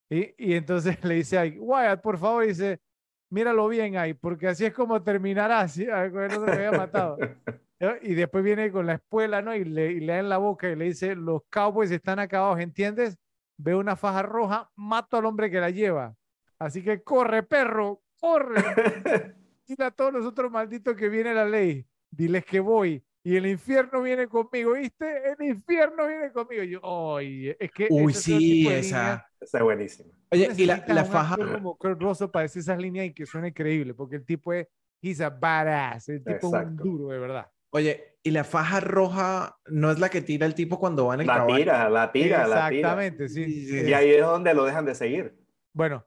Y, 0.10 0.34
y 0.44 0.56
entonces 0.56 0.98
le 1.04 1.14
dice 1.14 1.38
a 1.38 1.42
Ike, 1.42 1.60
Wyatt, 1.60 2.02
por 2.02 2.18
favor, 2.18 2.48
dice, 2.48 2.82
míralo 3.30 3.68
bien 3.68 3.98
ahí, 3.98 4.14
porque 4.14 4.48
así 4.48 4.66
es 4.66 4.74
como 4.74 5.02
terminará, 5.04 5.68
¿sí? 5.68 5.88
Ah, 5.92 6.10
con 6.12 6.24
el 6.24 6.32
otro 6.32 6.46
que 6.46 6.52
había 6.52 6.72
matado. 6.72 7.18
Y 8.02 8.14
después 8.14 8.42
viene 8.44 8.72
con 8.72 8.86
la 8.86 8.94
espuela, 8.94 9.42
¿no? 9.42 9.54
Y 9.54 9.66
le, 9.66 9.92
y 9.92 10.00
le 10.00 10.14
da 10.14 10.20
en 10.20 10.30
la 10.30 10.38
boca 10.38 10.70
y 10.70 10.78
le 10.78 10.86
dice, 10.86 11.14
los 11.14 11.42
cowboys 11.50 11.92
están 11.92 12.20
acabados, 12.20 12.60
¿entiendes? 12.60 13.18
Veo 13.58 13.80
una 13.80 13.98
faja 13.98 14.22
roja, 14.22 14.72
mato 14.76 15.18
al 15.18 15.26
hombre 15.26 15.52
que 15.52 15.60
la 15.60 15.70
lleva. 15.70 16.16
Así 16.58 16.84
que 16.84 17.04
corre, 17.04 17.44
perro, 17.44 18.02
corre. 18.18 18.56
Dile 19.68 19.86
a 19.86 19.92
todos 19.92 20.14
los 20.14 20.26
otros 20.26 20.50
malditos 20.52 20.96
que 20.96 21.10
viene 21.10 21.34
la 21.34 21.46
ley. 21.46 21.86
Diles 22.10 22.46
que 22.46 22.60
voy. 22.60 23.04
Y 23.28 23.36
el 23.38 23.48
infierno 23.48 24.04
viene 24.04 24.28
conmigo, 24.28 24.74
¿viste? 24.74 25.32
El 25.32 25.48
infierno 25.48 26.06
viene 26.08 26.32
conmigo. 26.32 26.62
Y 26.62 26.70
yo, 26.70 26.80
oye, 26.84 27.58
es 27.60 27.72
que... 27.72 27.88
Uy, 27.90 28.14
sí, 28.14 28.68
esa. 28.68 29.28
Esa 29.42 29.58
es 29.58 29.64
buenísima. 29.64 30.14
Oye, 30.32 30.50
y 30.56 30.66
la, 30.66 30.84
la 30.88 31.04
faja. 31.06 31.36
como 31.36 31.76
Kurt 31.76 32.00
Russell 32.00 32.28
para 32.30 32.44
decir 32.44 32.60
esas 32.60 32.78
líneas 32.78 33.08
y 33.08 33.14
que 33.16 33.26
suene 33.26 33.52
creíble, 33.52 33.96
porque 33.96 34.18
el 34.18 34.26
tipo 34.26 34.54
es, 34.54 34.68
he's 35.02 35.22
a 35.22 35.32
badass, 35.32 36.10
el 36.10 36.20
tipo 36.24 36.36
es 36.38 36.44
un 36.44 36.56
Exacto. 36.56 36.84
duro, 36.84 37.08
de 37.10 37.18
verdad. 37.20 37.48
Oye, 37.72 38.18
y 38.22 38.30
la 38.30 38.44
faja 38.44 38.80
roja 38.80 39.58
no 39.66 39.90
es 39.92 39.98
la 40.00 40.10
que 40.10 40.22
tira 40.22 40.46
el 40.46 40.54
tipo 40.54 40.80
cuando 40.80 41.08
va 41.08 41.16
en 41.16 41.22
el 41.22 41.28
La 41.28 41.34
caballo. 41.38 41.58
tira, 41.58 41.90
la 41.90 42.12
tira, 42.12 42.48
la 42.48 42.70
tira. 42.70 42.90
Exactamente, 42.90 43.28
sí. 43.28 43.44
Sí, 43.46 43.68
sí, 43.68 43.90
Y 43.90 43.94
ahí 43.94 44.12
es 44.12 44.22
donde 44.22 44.54
lo 44.54 44.66
dejan 44.66 44.86
de 44.86 44.94
seguir. 44.94 45.36
Bueno, 45.74 46.06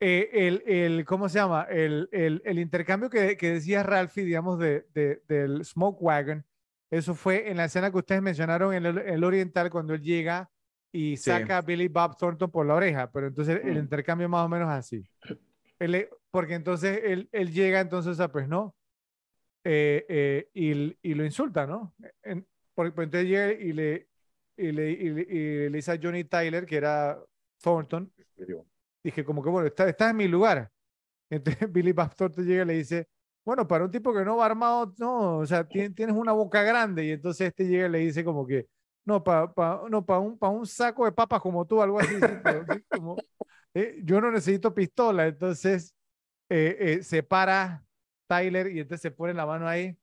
eh, 0.00 0.30
el, 0.32 0.62
el, 0.66 1.04
¿cómo 1.04 1.28
se 1.28 1.38
llama? 1.38 1.66
El, 1.70 2.08
el, 2.10 2.40
el 2.44 2.58
intercambio 2.58 3.10
que, 3.10 3.36
que 3.36 3.50
decía 3.52 3.82
Ralphie, 3.82 4.24
digamos, 4.24 4.58
de, 4.58 4.86
de- 4.94 5.22
del 5.28 5.62
Smoke 5.64 6.00
Wagon, 6.02 6.44
Eso 6.94 7.14
fue 7.14 7.50
en 7.50 7.56
la 7.56 7.64
escena 7.64 7.90
que 7.90 7.96
ustedes 7.98 8.22
mencionaron 8.22 8.72
en 8.74 8.86
el, 8.86 8.98
el 8.98 9.24
oriental 9.24 9.70
cuando 9.70 9.94
él 9.94 10.02
llega 10.02 10.48
y 10.92 11.16
saca 11.16 11.58
a 11.58 11.62
Billy 11.62 11.88
Bob 11.88 12.16
Thornton 12.16 12.50
por 12.50 12.64
la 12.66 12.74
oreja, 12.74 13.10
pero 13.10 13.26
entonces 13.26 13.60
el 13.64 13.74
Mm. 13.74 13.78
intercambio 13.78 14.28
más 14.28 14.44
o 14.46 14.48
menos 14.48 14.68
así. 14.70 15.04
Él 15.78 16.08
porque 16.30 16.54
entonces 16.54 17.00
él, 17.04 17.28
él 17.32 17.50
llega 17.52 17.80
entonces 17.80 18.20
a, 18.20 18.30
pues 18.30 18.46
no, 18.48 18.74
eh, 19.64 20.04
eh, 20.08 20.48
y, 20.54 20.96
y 21.10 21.14
lo 21.14 21.24
insulta, 21.24 21.66
¿no? 21.66 21.94
En- 22.22 22.46
porque 22.74 22.92
pues, 22.92 23.06
entonces 23.06 23.28
llega 23.28 23.52
y 23.52 23.72
le, 23.72 24.08
y 24.56 24.72
le, 24.72 24.90
y 24.90 25.10
le, 25.10 25.22
y 25.22 25.68
le 25.70 25.76
dice 25.76 25.92
a 25.92 25.98
Johnny 26.00 26.24
Tyler, 26.24 26.64
que 26.66 26.76
era 26.76 27.18
Thornton, 27.60 28.12
dije 29.02 29.24
como 29.24 29.42
que 29.42 29.50
bueno, 29.50 29.66
está- 29.68 29.88
estás 29.88 30.10
en 30.10 30.16
mi 30.16 30.28
lugar. 30.28 30.70
Entonces 31.30 31.58
Billy 31.72 31.92
Bob 31.92 32.14
Thornton 32.14 32.44
llega 32.46 32.62
y 32.62 32.66
le 32.66 32.74
dice, 32.74 33.08
bueno, 33.44 33.66
para 33.68 33.84
un 33.84 33.90
tipo 33.90 34.12
que 34.14 34.24
no 34.24 34.36
va 34.38 34.46
armado, 34.46 34.94
no, 34.98 35.38
o 35.38 35.46
sea, 35.46 35.68
tien- 35.68 35.94
tienes 35.94 36.16
una 36.16 36.32
boca 36.32 36.62
grande. 36.62 37.04
Y 37.06 37.10
entonces 37.12 37.48
este 37.48 37.64
llega 37.66 37.86
y 37.86 37.90
le 37.90 37.98
dice 37.98 38.24
como 38.24 38.46
que, 38.46 38.66
no, 39.04 39.22
para 39.22 39.52
un, 40.50 40.66
saco 40.66 41.04
de 41.04 41.12
papas 41.12 41.40
como 41.40 41.66
tú, 41.66 41.82
algo 41.82 42.00
así. 42.00 42.14
como, 42.90 43.16
eh, 43.74 44.00
yo 44.04 44.20
no 44.20 44.30
necesito 44.30 44.74
pistola. 44.74 45.26
Entonces 45.26 45.94
eh, 46.48 46.76
eh, 46.80 47.02
se 47.02 47.22
para 47.22 47.84
Tyler 48.28 48.68
y 48.72 48.80
entonces 48.80 49.02
se 49.02 49.10
pone 49.10 49.34
la 49.34 49.46
mano 49.46 49.68
ahí 49.68 49.96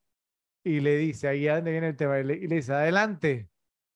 y 0.64 0.80
le 0.80 0.98
dice, 0.98 1.28
ahí 1.28 1.48
a 1.48 1.56
donde 1.56 1.72
viene 1.72 1.90
el 1.90 1.96
tema, 1.98 2.20
y 2.20 2.24
le, 2.24 2.36
y 2.36 2.48
le 2.48 2.58
dice, 2.58 2.74
adelante, 2.74 3.50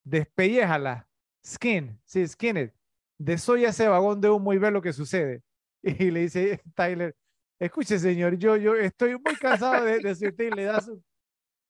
despelléjala, 0.03 1.07
skin, 1.45 1.99
sí, 2.05 2.27
skin 2.27 2.57
it, 2.57 2.71
desoya 3.17 3.69
ese 3.69 3.87
vagón 3.87 4.21
de 4.21 4.29
humo 4.29 4.53
y 4.53 4.57
ve 4.57 4.71
lo 4.71 4.81
que 4.81 4.93
sucede. 4.93 5.43
Y 5.83 6.09
le 6.11 6.21
dice 6.21 6.61
Tyler, 6.75 7.15
escuche 7.59 7.97
señor, 7.99 8.37
yo, 8.37 8.55
yo 8.57 8.75
estoy 8.75 9.13
muy 9.17 9.35
cansado 9.35 9.83
de, 9.85 9.99
de 9.99 10.11
usted 10.11 10.39
y 10.39 10.51
le 10.51 10.63
da 10.65 10.81
su 10.81 11.01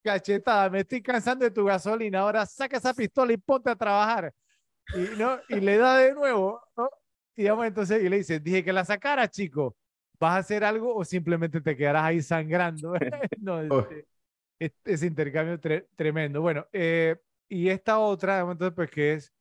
cachetada, 0.04 0.70
me 0.70 0.82
estoy 0.82 1.02
cansando 1.02 1.46
de 1.46 1.52
tu 1.52 1.66
gasolina, 1.66 2.20
ahora 2.22 2.46
saca 2.46 2.78
esa 2.78 2.94
pistola 2.94 3.34
y 3.34 3.38
ponte 3.38 3.70
a 3.70 3.76
trabajar. 3.76 4.32
Y, 4.94 5.18
¿no? 5.18 5.40
y 5.50 5.60
le 5.60 5.78
da 5.78 5.98
de 5.98 6.14
nuevo, 6.14 6.62
¿no? 6.78 6.90
Y, 7.36 7.42
digamos, 7.42 7.66
entonces, 7.66 8.04
y 8.04 8.10
le 8.10 8.18
dice, 8.18 8.40
dije 8.40 8.64
que 8.64 8.72
la 8.72 8.86
sacara, 8.86 9.28
chico, 9.28 9.76
¿vas 10.20 10.36
a 10.36 10.38
hacer 10.38 10.64
algo 10.64 10.96
o 10.96 11.04
simplemente 11.04 11.60
te 11.60 11.76
quedarás 11.76 12.04
ahí 12.04 12.22
sangrando? 12.22 12.94
no, 13.40 13.60
Oh. 13.70 13.80
este, 13.80 14.08
es- 14.60 14.74
ese 14.86 15.08
intercambio 15.08 15.60
tre- 15.60 15.88
tremendo. 15.96 16.42
Bueno, 16.42 16.66
eh, 16.72 17.18
y 17.50 17.70
esta 17.70 18.00
otra, 18.00 18.40
entonces, 18.40 18.74
pues 18.76 18.90
que 18.92 19.14
es 19.14 19.34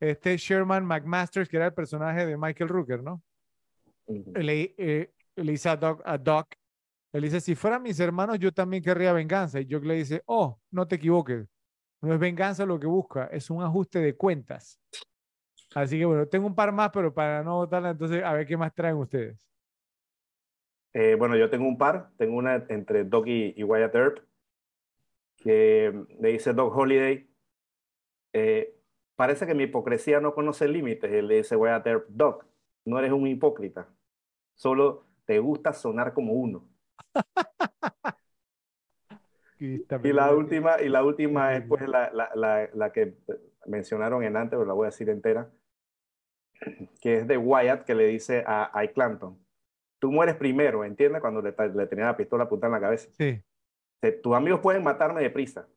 este 0.00 0.36
Sherman 0.36 0.84
McMasters, 0.84 1.48
que 1.48 1.56
era 1.56 1.66
el 1.66 1.74
personaje 1.74 2.26
de 2.26 2.36
Michael 2.36 2.68
Rooker, 2.68 3.02
¿no? 3.02 3.22
Ujú. 4.06 4.32
le, 4.34 4.74
eh, 4.78 5.12
le 5.42 5.52
dice 5.52 5.68
a 5.68 5.76
Doc, 5.76 6.02
a 6.04 6.18
Doc, 6.18 6.54
le 7.12 7.20
dice, 7.20 7.40
si 7.40 7.54
fueran 7.54 7.82
mis 7.82 7.98
hermanos, 8.00 8.38
yo 8.38 8.52
también 8.52 8.82
querría 8.82 9.12
venganza. 9.12 9.60
Y 9.60 9.64
Doc 9.64 9.84
le 9.84 9.94
dice, 9.94 10.22
oh, 10.26 10.58
no 10.70 10.86
te 10.86 10.96
equivoques, 10.96 11.48
no 12.00 12.12
es 12.12 12.20
venganza 12.20 12.66
lo 12.66 12.78
que 12.78 12.86
busca, 12.86 13.26
es 13.26 13.50
un 13.50 13.62
ajuste 13.62 14.00
de 14.00 14.16
cuentas. 14.16 14.78
Así 15.74 15.98
que 15.98 16.04
bueno, 16.04 16.26
tengo 16.26 16.46
un 16.46 16.54
par 16.54 16.72
más, 16.72 16.90
pero 16.92 17.12
para 17.12 17.42
no 17.42 17.56
votarla, 17.56 17.90
entonces 17.90 18.22
a 18.22 18.32
ver 18.32 18.46
qué 18.46 18.56
más 18.56 18.74
traen 18.74 18.96
ustedes. 18.96 19.46
Eh, 20.94 21.14
bueno, 21.16 21.36
yo 21.36 21.50
tengo 21.50 21.66
un 21.66 21.76
par, 21.76 22.10
tengo 22.16 22.36
una 22.36 22.64
entre 22.68 23.04
Doc 23.04 23.26
y, 23.26 23.54
y 23.56 23.62
Wyatt 23.62 23.94
Earp, 23.94 24.18
que 25.36 25.92
le 26.18 26.28
dice 26.30 26.52
Doc 26.52 26.74
Holiday, 26.74 27.28
eh, 28.32 28.74
parece 29.14 29.46
que 29.46 29.54
mi 29.54 29.64
hipocresía 29.64 30.20
no 30.20 30.34
conoce 30.34 30.66
límites, 30.66 31.10
y 31.10 31.22
le 31.22 31.36
dice 31.36 31.56
Wyatt 31.56 31.86
Earp, 31.86 32.06
Doc, 32.08 32.46
no 32.84 32.98
eres 32.98 33.12
un 33.12 33.26
hipócrita, 33.26 33.88
solo 34.54 35.07
te 35.28 35.38
gusta 35.40 35.74
sonar 35.74 36.14
como 36.14 36.32
uno. 36.32 36.66
Y, 39.60 40.12
la 40.12 40.32
última, 40.32 40.80
y 40.80 40.88
la 40.88 41.02
última 41.02 41.56
es 41.56 41.64
pues 41.66 41.88
la, 41.88 42.12
la, 42.12 42.30
la, 42.36 42.70
la 42.72 42.92
que 42.92 43.16
mencionaron 43.66 44.22
en 44.22 44.36
antes, 44.36 44.56
pero 44.56 44.64
la 44.64 44.72
voy 44.72 44.84
a 44.84 44.90
decir 44.90 45.10
entera, 45.10 45.50
que 47.00 47.16
es 47.16 47.26
de 47.26 47.36
Wyatt 47.36 47.84
que 47.84 47.96
le 47.96 48.06
dice 48.06 48.44
a, 48.46 48.70
Ike 48.72 48.94
Clanton, 48.94 49.36
tú 49.98 50.12
mueres 50.12 50.36
primero, 50.36 50.84
¿entiendes? 50.84 51.20
Cuando 51.20 51.42
le, 51.42 51.52
le 51.74 51.86
tenía 51.88 52.04
la 52.04 52.16
pistola 52.16 52.44
apuntada 52.44 52.68
en 52.68 52.80
la 52.80 52.86
cabeza. 52.86 53.08
Sí, 53.18 53.42
tus 54.22 54.36
amigos 54.36 54.60
pueden 54.60 54.84
matarme 54.84 55.20
deprisa, 55.20 55.68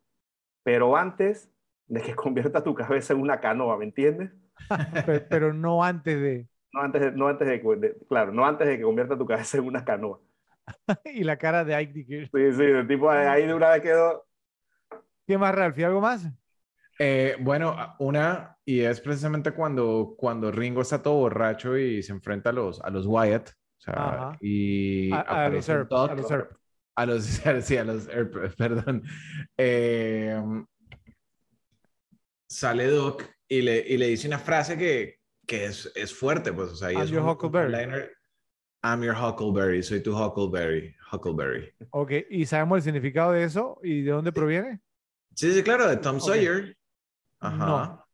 pero 0.62 0.96
antes 0.96 1.52
de 1.88 2.04
que 2.04 2.14
convierta 2.16 2.64
tu 2.64 2.76
cabeza 2.76 3.14
en 3.14 3.20
una 3.20 3.40
canoa, 3.40 3.78
¿me 3.78 3.86
entiendes? 3.86 4.30
pe- 5.08 5.22
pero, 5.22 5.54
no 5.54 5.84
antes 5.84 6.22
de... 6.22 6.51
No 6.74 6.82
antes 6.82 7.02
de, 7.02 7.12
no 7.12 7.28
antes 7.28 7.48
de, 7.48 7.98
claro, 8.08 8.32
no 8.32 8.46
antes 8.46 8.68
de 8.68 8.78
que 8.78 8.84
convierta 8.84 9.18
tu 9.18 9.26
cabeza 9.26 9.58
en 9.58 9.66
una 9.66 9.84
canoa. 9.84 10.20
y 11.06 11.24
la 11.24 11.38
cara 11.38 11.66
de 11.66 11.76
Ike 11.76 11.94
Dicker. 11.94 12.30
Sí, 12.34 12.54
sí, 12.54 12.64
el 12.64 12.88
tipo 12.88 13.10
ahí 13.10 13.46
de 13.46 13.54
una 13.54 13.70
vez 13.70 13.82
quedó. 13.82 14.26
¿Qué 15.28 15.38
más, 15.38 15.54
Ralph? 15.54 15.78
¿Y 15.78 15.84
algo 15.84 16.02
más? 16.02 16.28
Eh, 17.00 17.36
bueno, 17.40 17.76
una, 18.00 18.58
y 18.64 18.82
es 18.82 19.02
precisamente 19.02 19.52
cuando, 19.54 20.14
cuando 20.18 20.52
Ringo 20.52 20.82
está 20.82 21.02
todo 21.02 21.16
borracho 21.16 21.78
y 21.78 22.04
se 22.04 22.12
enfrenta 22.12 22.52
a 22.52 22.54
los, 22.54 22.82
a 22.82 22.90
los 22.90 23.06
Wyatt. 23.08 23.50
O 23.50 23.82
sea, 23.82 24.38
y 24.40 25.12
A, 25.12 25.46
a 25.46 25.50
los 25.50 25.66
Doc, 25.66 26.12
a 26.12 26.16
los 26.16 26.30
Earp. 26.30 26.52
a 26.96 27.06
los, 27.06 27.24
sí, 27.64 27.78
a 27.78 27.84
los 27.84 28.08
Earp, 28.08 28.56
perdón. 28.58 29.04
Eh, 29.58 30.40
sale 32.48 32.88
Doc 32.88 33.24
y 33.48 33.62
le, 33.62 33.80
y 33.80 33.98
le 33.98 34.08
dice 34.08 34.28
una 34.28 34.38
frase 34.38 34.78
que, 34.78 35.21
que 35.48 35.66
es, 35.66 35.92
es 35.96 36.14
fuerte, 36.14 36.54
pues, 36.54 36.70
o 36.72 36.76
sea, 36.76 36.92
y 36.92 36.96
I'm 36.96 37.04
es 37.04 37.10
your 37.10 37.22
un- 37.24 37.30
Huckleberry. 37.30 37.74
I'm 38.84 39.04
your 39.04 39.16
Huckleberry, 39.16 39.84
soy 39.84 40.02
tu 40.02 40.16
Huckleberry, 40.18 40.96
Huckleberry. 41.12 41.74
Ok, 41.92 42.12
¿y 42.30 42.46
sabemos 42.46 42.78
el 42.78 42.84
significado 42.84 43.32
de 43.32 43.44
eso 43.44 43.80
y 43.84 44.02
de 44.02 44.12
dónde 44.12 44.32
proviene? 44.32 44.80
Sí, 45.36 45.52
sí, 45.54 45.62
claro, 45.64 45.88
de 45.88 45.98
Tom. 45.98 46.20
Sawyer. 46.20 46.76
Ajá. 47.40 48.06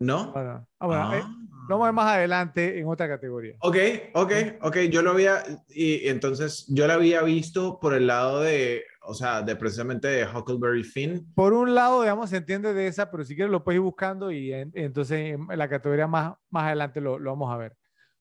¿No? 0.00 0.32
Bueno, 0.32 0.68
ah, 0.78 0.86
bueno, 0.86 1.14
eh, 1.14 1.22
Ah. 1.24 1.34
lo 1.68 1.78
vamos 1.78 1.84
a 1.84 1.88
ver 1.88 1.94
más 1.94 2.14
adelante 2.16 2.78
en 2.78 2.86
otra 2.86 3.08
categoría. 3.08 3.56
Ok, 3.60 3.76
ok, 4.14 4.32
ok. 4.62 4.76
Yo 4.90 5.02
lo 5.02 5.10
había, 5.10 5.42
y, 5.68 6.06
y 6.06 6.08
entonces 6.08 6.66
yo 6.68 6.86
lo 6.86 6.92
había 6.94 7.22
visto 7.22 7.78
por 7.80 7.94
el 7.94 8.06
lado 8.06 8.40
de, 8.42 8.84
o 9.08 9.14
sea, 9.14 9.40
de 9.42 9.56
precisamente 9.56 10.24
Huckleberry 10.26 10.84
Finn. 10.84 11.32
Por 11.34 11.54
un 11.54 11.74
lado, 11.74 12.02
digamos, 12.02 12.28
se 12.28 12.36
entiende 12.36 12.74
de 12.74 12.86
esa, 12.86 13.10
pero 13.10 13.24
si 13.24 13.34
quieres 13.34 13.50
lo 13.50 13.64
puedes 13.64 13.78
ir 13.78 13.82
buscando 13.82 14.30
y 14.30 14.52
en- 14.52 14.70
entonces 14.74 15.34
en 15.34 15.46
la 15.58 15.68
categoría 15.68 16.06
más, 16.06 16.34
más 16.50 16.64
adelante 16.64 17.00
lo, 17.00 17.18
lo 17.18 17.30
vamos 17.30 17.52
a 17.52 17.56
ver. 17.56 17.76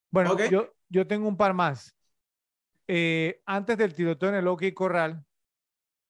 Bueno, 0.10 0.38
yo, 0.50 0.74
yo 0.90 1.06
tengo 1.06 1.28
un 1.28 1.36
par 1.36 1.54
más. 1.54 1.94
Eh, 2.88 3.42
antes 3.46 3.78
del 3.78 3.94
tiroteo 3.94 4.30
en 4.30 4.36
el 4.36 4.48
OK 4.48 4.64
Corral, 4.74 5.24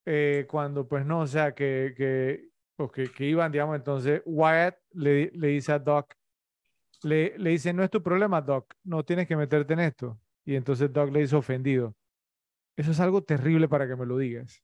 eh, 0.06 0.45
cuando 0.49 0.88
pues 0.88 1.06
no, 1.06 1.22
o 1.22 1.27
sea, 1.27 1.53
que, 1.56 1.93
que, 1.97 2.49
pues, 2.75 2.91
que, 2.91 3.11
que 3.11 3.25
iban, 3.25 3.51
digamos, 3.51 3.75
entonces 3.75 4.22
Wyatt 4.25 4.75
le, 4.91 5.31
le 5.33 5.47
dice 5.47 5.72
a 5.72 5.80
Doc, 5.80 6.14
le, 7.03 7.38
le 7.38 7.49
dice, 7.51 7.73
no 7.73 7.83
es 7.83 7.89
tu 7.89 8.01
problema, 8.03 8.41
Doc, 8.41 8.73
no 8.83 9.03
tienes 9.03 9.27
que 9.27 9.35
meterte 9.35 9.73
en 9.73 9.80
esto. 9.81 10.19
Y 10.45 10.56
entonces 10.56 10.91
Doc 10.93 11.11
le 11.11 11.22
dice 11.22 11.35
ofendido. 11.35 11.95
Eso 12.77 12.91
es 12.91 12.99
algo 12.99 13.23
terrible 13.23 13.67
para 13.67 13.88
que 13.88 13.95
me 13.95 14.06
lo 14.06 14.17
digas. 14.17 14.64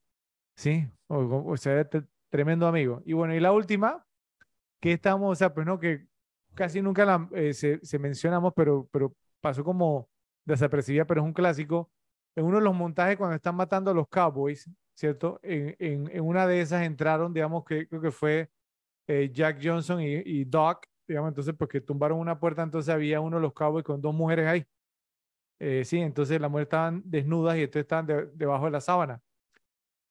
¿Sí? 0.56 0.86
O, 1.08 1.56
sea, 1.56 1.88
te- 1.88 2.04
tremendo 2.30 2.66
amigo. 2.66 3.02
Y 3.04 3.12
bueno, 3.12 3.34
y 3.34 3.40
la 3.40 3.52
última, 3.52 4.06
que 4.80 4.92
estamos, 4.94 5.32
o 5.32 5.34
sea, 5.36 5.54
pues 5.54 5.66
no, 5.66 5.78
que 5.80 6.06
casi 6.54 6.82
nunca 6.82 7.04
la, 7.04 7.28
eh, 7.34 7.54
se, 7.54 7.80
mencionamos, 7.98 8.52
pero, 8.56 8.88
pero 8.92 9.14
pasó 9.40 9.64
como 9.64 10.10
desapercibida, 10.44 11.06
pero 11.06 11.22
es 11.22 11.26
un 11.26 11.32
clásico. 11.34 11.90
En 12.36 12.44
uno 12.46 12.58
de 12.58 12.64
los 12.64 12.74
montajes 12.74 13.16
cuando 13.16 13.36
están 13.36 13.56
matando 13.56 13.90
a 13.90 13.94
los 13.94 14.08
Cowboys, 14.08 14.70
¿cierto? 14.94 15.40
En, 15.42 15.76
en, 16.12 16.20
una 16.22 16.46
de 16.46 16.60
esas 16.62 16.82
entraron, 16.84 17.32
digamos 17.34 17.64
que 17.64 17.88
creo 17.88 18.00
que 18.02 18.10
fue 18.12 18.50
eh, 19.08 19.30
Jack 19.32 19.60
Johnson 19.62 20.00
y, 20.02 20.14
y 20.24 20.44
Doc, 20.44 20.86
digamos, 21.08 21.30
entonces 21.30 21.54
porque 21.58 21.80
tumbaron 21.80 22.18
una 22.18 22.38
puerta, 22.40 22.62
entonces 22.62 22.92
había 22.94 23.20
uno 23.20 23.36
de 23.38 23.42
los 23.42 23.52
Cowboys 23.54 23.84
con 23.84 24.00
dos 24.00 24.14
mujeres 24.14 24.46
ahí. 24.48 24.66
Eh, 25.60 25.84
sí, 25.84 25.98
entonces 26.00 26.40
las 26.40 26.50
mujeres 26.50 26.66
estaban 26.66 27.02
desnudas 27.04 27.56
y 27.56 27.60
entonces 27.62 27.82
estaban 27.82 28.06
de- 28.06 28.26
debajo 28.34 28.66
de 28.66 28.70
la 28.72 28.80
sábana. 28.80 29.20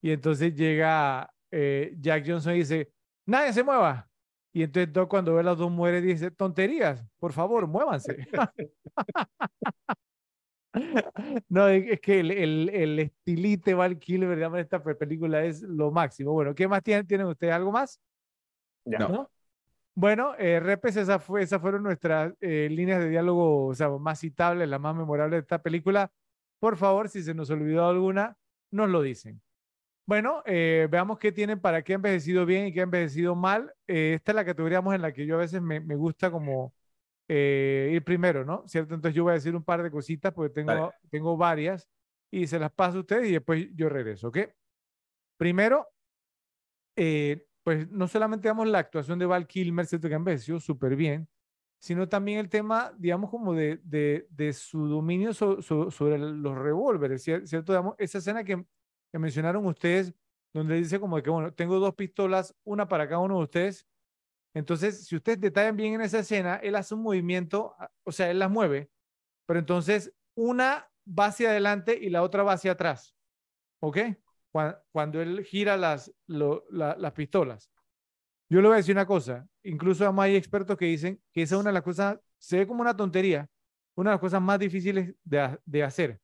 Y 0.04 0.12
entonces 0.12 0.54
llega 0.56 1.32
eh, 1.52 1.96
Jack 2.00 2.26
Johnson 2.28 2.54
y 2.56 2.60
dice, 2.60 2.92
nadie 3.26 3.54
se 3.54 3.64
mueva. 3.64 4.10
Y 4.54 4.64
entonces 4.64 4.92
Doc 4.94 5.10
cuando 5.10 5.34
ve 5.36 5.40
a 5.42 5.44
las 5.44 5.58
dos 5.58 5.72
mujeres 5.72 6.04
dice, 6.04 6.30
tonterías, 6.32 7.04
por 7.20 7.34
favor, 7.34 7.68
muévanse. 7.68 8.28
No, 11.50 11.68
es 11.68 12.00
que 12.02 12.20
el, 12.20 12.32
el, 12.32 12.70
el 12.70 13.00
estilite 13.00 13.74
Val 13.76 14.00
Kilmer 14.00 14.40
en 14.42 14.56
esta 14.56 14.82
pe- 14.84 14.96
película 14.96 15.44
es 15.44 15.62
lo 15.62 15.92
máximo. 15.92 16.32
Bueno, 16.34 16.56
¿qué 16.56 16.68
más 16.68 16.82
tienen, 16.84 17.06
tienen 17.06 17.28
ustedes? 17.28 17.54
¿Algo 17.54 17.72
más? 17.72 18.00
Ya. 18.86 19.00
No. 19.00 19.10
¿No? 19.10 19.32
Bueno, 19.96 20.34
eh, 20.40 20.60
repes, 20.60 20.96
esa 20.98 21.20
fue, 21.20 21.44
esas 21.44 21.62
fueron 21.62 21.84
nuestras 21.84 22.34
eh, 22.42 22.68
líneas 22.72 23.00
de 23.00 23.10
diálogo 23.10 23.68
o 23.68 23.76
sea, 23.76 23.90
más 23.90 24.20
citables, 24.20 24.68
las 24.70 24.80
más 24.82 24.96
memorables 24.96 25.38
de 25.38 25.42
esta 25.42 25.62
película. 25.62 26.12
Por 26.60 26.78
favor, 26.78 27.10
si 27.10 27.22
se 27.24 27.34
nos 27.36 27.50
olvidó 27.52 27.88
alguna, 27.88 28.36
nos 28.72 28.90
lo 28.90 29.02
dicen. 29.04 29.40
Bueno, 30.06 30.44
eh, 30.46 30.88
veamos 30.92 31.18
qué 31.18 31.32
tienen 31.32 31.60
para 31.60 31.82
qué 31.82 31.94
ha 31.94 31.96
envejecido 31.96 32.46
bien 32.46 32.68
y 32.68 32.74
qué 32.74 32.82
ha 32.82 32.84
envejecido 32.84 33.36
mal. 33.36 33.74
Eh, 33.88 34.14
esta 34.16 34.32
es 34.34 34.36
la 34.36 34.46
categoría 34.46 34.80
en 34.80 35.02
la 35.02 35.14
que 35.14 35.26
yo 35.26 35.36
a 35.36 35.40
veces 35.40 35.62
me, 35.62 35.80
me 35.80 35.96
gusta 35.96 36.30
como 36.30 36.74
eh, 37.28 37.92
ir 37.94 38.04
primero, 38.04 38.44
¿no? 38.44 38.68
¿Cierto? 38.68 38.96
Entonces 38.96 39.16
yo 39.16 39.24
voy 39.24 39.32
a 39.32 39.36
decir 39.36 39.56
un 39.56 39.64
par 39.64 39.82
de 39.82 39.92
cositas 39.92 40.34
porque 40.34 40.54
tengo, 40.54 40.72
Vale. 40.72 40.92
tengo 41.10 41.38
varias 41.38 41.90
y 42.30 42.48
se 42.48 42.60
las 42.60 42.72
paso 42.72 42.98
a 42.98 43.02
ustedes 43.02 43.30
y 43.30 43.34
después 43.34 43.68
yo 43.76 43.90
regreso, 43.90 44.28
¿ok? 44.28 44.40
Primero, 45.38 45.88
eh, 46.96 47.46
pues 47.64 47.90
no 47.90 48.08
solamente 48.08 48.48
digamos 48.48 48.68
la 48.68 48.80
actuación 48.80 49.20
de 49.20 49.26
Val 49.26 49.48
Kilmer, 49.48 49.86
¿cierto? 49.86 50.10
Que 50.10 50.16
envejeció 50.16 50.60
súper 50.60 50.96
bien, 50.96 51.30
sino 51.80 52.10
también 52.10 52.40
el 52.40 52.50
tema, 52.50 52.94
digamos, 52.98 53.30
como 53.30 53.54
de, 53.54 53.80
de, 53.84 54.28
de 54.32 54.54
su 54.54 54.88
dominio 54.88 55.34
sobre 55.34 56.18
los 56.18 56.58
revólveres, 56.58 57.24
¿cierto? 57.24 57.72
Digamos, 57.74 57.96
esa 57.98 58.18
escena 58.20 58.44
que, 58.44 58.66
que, 59.14 59.20
mencionaron 59.20 59.66
ustedes, 59.66 60.14
donde 60.54 60.76
dice 60.76 61.00
como 61.00 61.22
que, 61.22 61.30
bueno, 61.30 61.54
tengo 61.54 61.80
dos 61.80 61.96
pistolas, 61.96 62.56
una 62.64 62.88
para 62.88 63.08
cada 63.08 63.20
uno 63.20 63.38
de 63.38 63.44
ustedes. 63.44 63.88
Entonces, 64.56 65.06
si 65.06 65.16
ustedes 65.16 65.40
detallan 65.40 65.78
bien 65.78 65.94
en 65.94 66.02
esa 66.02 66.20
escena, 66.20 66.56
él 66.58 66.76
hace 66.76 66.96
un 66.96 67.04
movimiento, 67.04 67.76
ah, 67.80 67.92
o 68.04 68.12
sea, 68.12 68.30
él 68.30 68.40
las 68.40 68.52
mueve, 68.52 68.90
pero 69.46 69.60
entonces 69.60 70.14
una 70.36 70.90
va 71.08 71.28
hacia 71.28 71.50
adelante 71.50 71.98
y 72.00 72.10
la 72.10 72.24
otra 72.24 72.44
va 72.44 72.54
hacia 72.54 72.74
atrás. 72.74 73.16
¿Ok? 73.82 73.98
Cuando, 74.92 75.22
él 75.22 75.44
gira 75.44 75.78
las, 75.78 76.14
las 76.28 77.12
pistolas. 77.14 77.72
Yo 78.50 78.62
le 78.62 78.68
voy 78.68 78.76
a 78.76 78.78
decir 78.78 78.96
una 78.96 79.08
cosa, 79.08 79.48
incluso 79.64 80.08
hay 80.22 80.36
expertos 80.36 80.78
que 80.78 80.86
dicen 80.86 81.20
que 81.32 81.42
esa 81.42 81.56
es 81.56 81.62
una 81.62 81.72
de 81.72 81.74
las 81.74 81.84
cosas, 81.84 82.20
se 82.38 82.60
ve 82.60 82.68
como 82.68 82.82
una 82.82 82.96
tontería, 82.96 83.50
una 83.96 84.12
de 84.12 84.14
las 84.16 84.22
cosas 84.22 84.42
más 84.42 84.60
difíciles 84.60 85.16
de, 85.24 85.60
de 85.66 85.84
hacer, 85.84 86.22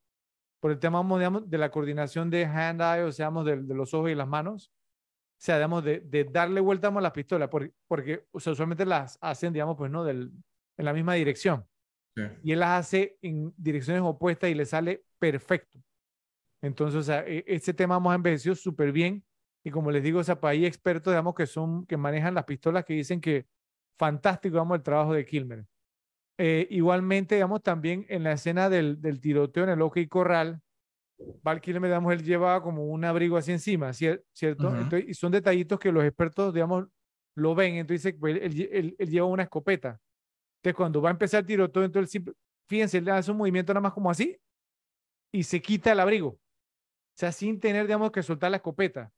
por 0.60 0.72
el 0.72 0.80
tema, 0.80 1.02
digamos, 1.04 1.50
de 1.50 1.58
la 1.58 1.72
coordinación 1.72 2.30
de 2.30 2.46
hand-eye, 2.46 3.04
o 3.04 3.12
sea, 3.12 3.32
de, 3.32 3.64
de, 3.64 3.74
los 3.74 3.94
ojos 3.94 4.10
y 4.10 4.16
las 4.16 4.28
manos, 4.28 4.72
o 4.72 5.42
sea, 5.42 5.56
digamos, 5.56 5.84
de, 5.84 6.02
de 6.02 6.26
darle 6.26 6.60
vuelta 6.60 6.90
a 6.90 7.02
las 7.02 7.12
pistolas, 7.12 7.50
porque, 7.50 7.72
porque 7.88 8.26
usualmente 8.32 8.86
las 8.86 9.18
hacen, 9.22 9.54
digamos, 9.54 9.78
pues, 9.78 9.90
¿no? 9.90 10.04
Del, 10.04 10.32
en 10.78 10.86
la 10.86 10.94
misma 10.94 11.14
dirección. 11.14 11.66
Y 12.44 12.52
él 12.52 12.60
las 12.60 12.88
hace 12.88 13.18
en 13.22 13.54
direcciones 13.56 14.02
opuestas 14.04 14.50
y 14.50 14.54
le 14.54 14.66
sale 14.66 15.06
perfecto. 15.20 15.80
Entonces, 16.62 17.00
o 17.00 17.04
sea, 17.04 17.26
e, 17.26 17.46
ese 17.48 17.74
tema 17.74 17.98
hemos 17.98 18.14
envejecido 18.14 18.56
súper 18.56 18.92
bien. 18.92 19.24
Y 19.64 19.72
como 19.72 19.92
les 19.92 20.04
digo, 20.04 20.20
o 20.20 20.24
sea, 20.24 20.38
hay 20.42 20.66
expertos, 20.66 21.14
digamos, 21.14 21.36
que 21.36 21.46
son, 21.46 21.86
que 21.86 21.96
manejan 21.96 22.34
las 22.34 22.46
pistolas 22.46 22.84
que 22.84 22.94
dicen 22.94 23.22
que 23.22 23.48
fantástico, 23.98 24.56
digamos, 24.56 24.78
el 24.78 24.84
trabajo 24.84 25.14
de 25.14 25.26
Kilmer. 25.26 25.66
Eh, 26.42 26.68
igualmente, 26.72 27.36
digamos, 27.36 27.62
también 27.62 28.06
en 28.08 28.24
la 28.24 28.32
escena 28.32 28.70
del, 28.70 29.02
del 29.02 29.20
tiroteo 29.20 29.66
en 29.66 29.72
el 29.72 29.82
OK 29.82 29.98
Corral, 30.08 30.62
Val 31.44 31.60
Kilmer, 31.60 31.90
digamos, 31.90 32.14
él 32.14 32.24
llevaba 32.24 32.64
como 32.64 32.86
un 32.86 33.04
abrigo 33.04 33.36
así 33.36 33.52
encima, 33.52 33.92
¿cierto? 33.92 34.72
y 34.98 35.14
son 35.14 35.34
detallitos 35.34 35.78
que 35.78 35.92
los 35.92 36.06
expertos, 36.06 36.54
digamos, 36.54 36.88
lo 37.36 37.56
ven. 37.56 37.76
Entonces, 37.76 38.16
pues, 38.18 38.40
él, 38.42 38.96
él, 38.98 39.10
lleva 39.10 39.28
una 39.28 39.44
escopeta. 39.44 40.00
Entonces, 40.60 40.78
cuando 40.78 41.02
va 41.02 41.10
a 41.10 41.12
empezar 41.12 41.42
el 41.42 41.46
tiroteo, 41.46 41.84
entonces, 41.84 42.24
fíjense, 42.68 43.00
él 43.00 43.10
hace 43.10 43.32
un 43.32 43.38
movimiento 43.38 43.74
nada 43.74 43.82
más 43.82 43.94
como 43.94 44.10
así 44.10 44.38
y 45.34 45.44
se 45.44 45.62
quita 45.62 45.92
el 45.92 46.00
abrigo. 46.00 46.30
O 46.30 46.40
sea, 47.18 47.34
sin 47.34 47.60
tener, 47.60 47.86
digamos, 47.86 48.12
que 48.12 48.24
soltar 48.24 48.50
la 48.50 48.58
escopeta. 48.58 49.12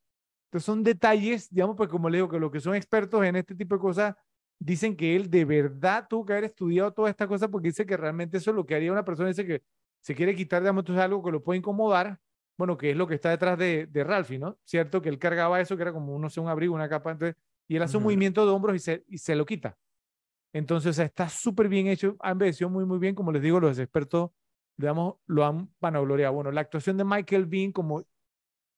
Entonces 0.47 0.65
son 0.65 0.83
detalles, 0.83 1.49
digamos, 1.49 1.77
pues 1.77 1.87
como 1.87 2.09
le 2.09 2.17
digo, 2.17 2.29
que 2.29 2.39
los 2.39 2.51
que 2.51 2.59
son 2.59 2.73
expertos 2.73 3.23
en 3.23 3.35
este 3.35 3.53
tipo 3.53 3.75
de 3.75 3.81
cosas 3.81 4.15
dicen 4.61 4.95
que 4.95 5.15
él 5.15 5.29
de 5.29 5.43
verdad 5.43 6.05
tuvo 6.07 6.23
que 6.23 6.33
haber 6.33 6.45
estudiado 6.45 6.93
toda 6.93 7.09
esta 7.09 7.27
cosa 7.27 7.47
porque 7.47 7.69
dice 7.69 7.85
que 7.85 7.97
realmente 7.97 8.37
eso 8.37 8.51
es 8.51 8.55
lo 8.55 8.63
que 8.63 8.75
haría 8.75 8.91
una 8.91 9.03
persona, 9.03 9.29
dice 9.29 9.45
que 9.45 9.63
se 10.01 10.13
quiere 10.13 10.35
quitar, 10.35 10.61
digamos, 10.61 10.83
entonces 10.83 11.03
algo 11.03 11.23
que 11.23 11.31
lo 11.31 11.41
puede 11.41 11.57
incomodar, 11.57 12.19
bueno, 12.57 12.77
que 12.77 12.91
es 12.91 12.97
lo 12.97 13.07
que 13.07 13.15
está 13.15 13.31
detrás 13.31 13.57
de, 13.57 13.87
de 13.87 14.03
Ralphie, 14.03 14.37
¿no? 14.37 14.59
Cierto 14.63 15.01
que 15.01 15.09
él 15.09 15.17
cargaba 15.17 15.59
eso, 15.59 15.75
que 15.75 15.81
era 15.81 15.91
como, 15.91 16.17
no 16.19 16.29
sé, 16.29 16.39
un 16.39 16.47
abrigo, 16.47 16.75
una 16.75 16.87
capa, 16.87 17.11
entonces, 17.11 17.35
y 17.67 17.75
él 17.75 17.81
hace 17.81 17.97
un 17.97 18.03
movimiento 18.03 18.45
de 18.45 18.51
hombros 18.51 18.75
y 18.75 18.79
se, 18.79 19.03
y 19.07 19.17
se 19.17 19.35
lo 19.35 19.45
quita. 19.47 19.75
Entonces, 20.53 20.91
o 20.91 20.93
sea, 20.93 21.05
está 21.05 21.27
súper 21.27 21.67
bien 21.67 21.87
hecho, 21.87 22.15
ha 22.19 22.31
envejecido 22.31 22.69
muy, 22.69 22.85
muy 22.85 22.99
bien, 22.99 23.15
como 23.15 23.31
les 23.31 23.41
digo, 23.41 23.59
los 23.59 23.79
expertos, 23.79 24.29
digamos, 24.77 25.15
lo 25.25 25.43
han 25.43 25.73
vanagloriado. 25.79 26.33
Bueno, 26.33 26.51
la 26.51 26.61
actuación 26.61 26.97
de 26.97 27.03
Michael 27.03 27.47
Bean 27.47 27.71
como 27.71 28.05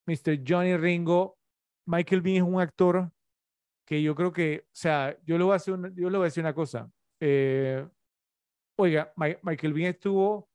Mr. 0.06 0.44
Johnny 0.48 0.78
Ringo, 0.78 1.38
Michael 1.86 2.22
Bean 2.22 2.38
es 2.38 2.44
un 2.44 2.62
actor 2.62 3.12
que 3.86 4.02
yo 4.02 4.16
creo 4.16 4.32
que, 4.32 4.66
o 4.68 4.76
sea, 4.76 5.18
yo 5.26 5.38
le 5.38 5.44
voy 5.44 5.52
a 5.52 5.56
decir 5.56 5.74
una, 5.74 5.90
yo 5.96 6.10
le 6.10 6.18
voy 6.18 6.26
a 6.26 6.30
decir 6.30 6.44
una 6.44 6.54
cosa. 6.54 6.90
Eh, 7.20 7.86
oiga, 8.78 9.14
Michael 9.16 9.74
Bean 9.74 9.92
estuvo 9.92 10.50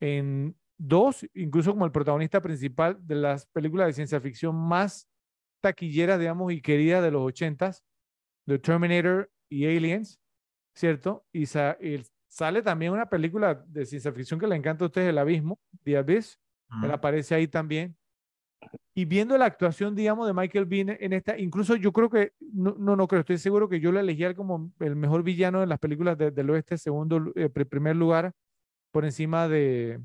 en 0.00 0.56
dos, 0.76 1.26
incluso 1.34 1.72
como 1.72 1.84
el 1.84 1.92
protagonista 1.92 2.40
principal 2.40 2.98
de 3.06 3.14
las 3.14 3.46
películas 3.46 3.86
de 3.88 3.92
ciencia 3.92 4.20
ficción 4.20 4.54
más 4.56 5.08
taquilleras, 5.60 6.18
digamos, 6.18 6.52
y 6.52 6.60
queridas 6.60 7.02
de 7.02 7.10
los 7.10 7.22
ochentas, 7.22 7.84
The 8.46 8.58
Terminator 8.58 9.30
y 9.48 9.66
Aliens, 9.66 10.20
¿cierto? 10.74 11.24
Y, 11.32 11.46
sale 11.46 12.62
también 12.62 12.92
una 12.92 13.08
película 13.08 13.54
de 13.54 13.86
ciencia 13.86 14.12
ficción 14.12 14.40
que 14.40 14.46
le 14.48 14.56
encanta 14.56 14.84
a 14.84 14.88
ustedes, 14.88 15.08
El 15.10 15.18
Abismo, 15.18 15.60
The 15.84 15.96
Abyss, 15.96 16.40
él 16.82 16.90
aparece 16.90 17.36
ahí 17.36 17.46
también 17.46 17.96
y 18.94 19.04
viendo 19.04 19.36
la 19.36 19.46
actuación, 19.46 19.94
digamos, 19.94 20.26
de 20.26 20.34
Michael 20.34 20.66
Bean 20.66 20.96
en 21.00 21.12
esta, 21.12 21.38
incluso 21.38 21.74
yo 21.76 21.92
creo 21.92 22.08
que, 22.08 22.32
no, 22.40 22.76
no, 22.78 22.94
no 22.96 23.08
creo, 23.08 23.20
estoy 23.20 23.38
seguro 23.38 23.68
que 23.68 23.80
yo 23.80 23.90
lo 23.90 23.98
elegí 23.98 24.34
como 24.34 24.72
el 24.80 24.94
mejor 24.94 25.22
villano 25.22 25.60
de 25.60 25.66
las 25.66 25.78
películas 25.78 26.16
del 26.16 26.50
oeste, 26.50 26.78
segundo, 26.78 27.32
eh, 27.34 27.48
primer 27.48 27.96
lugar, 27.96 28.32
por 28.92 29.04
encima 29.04 29.48
de 29.48 30.00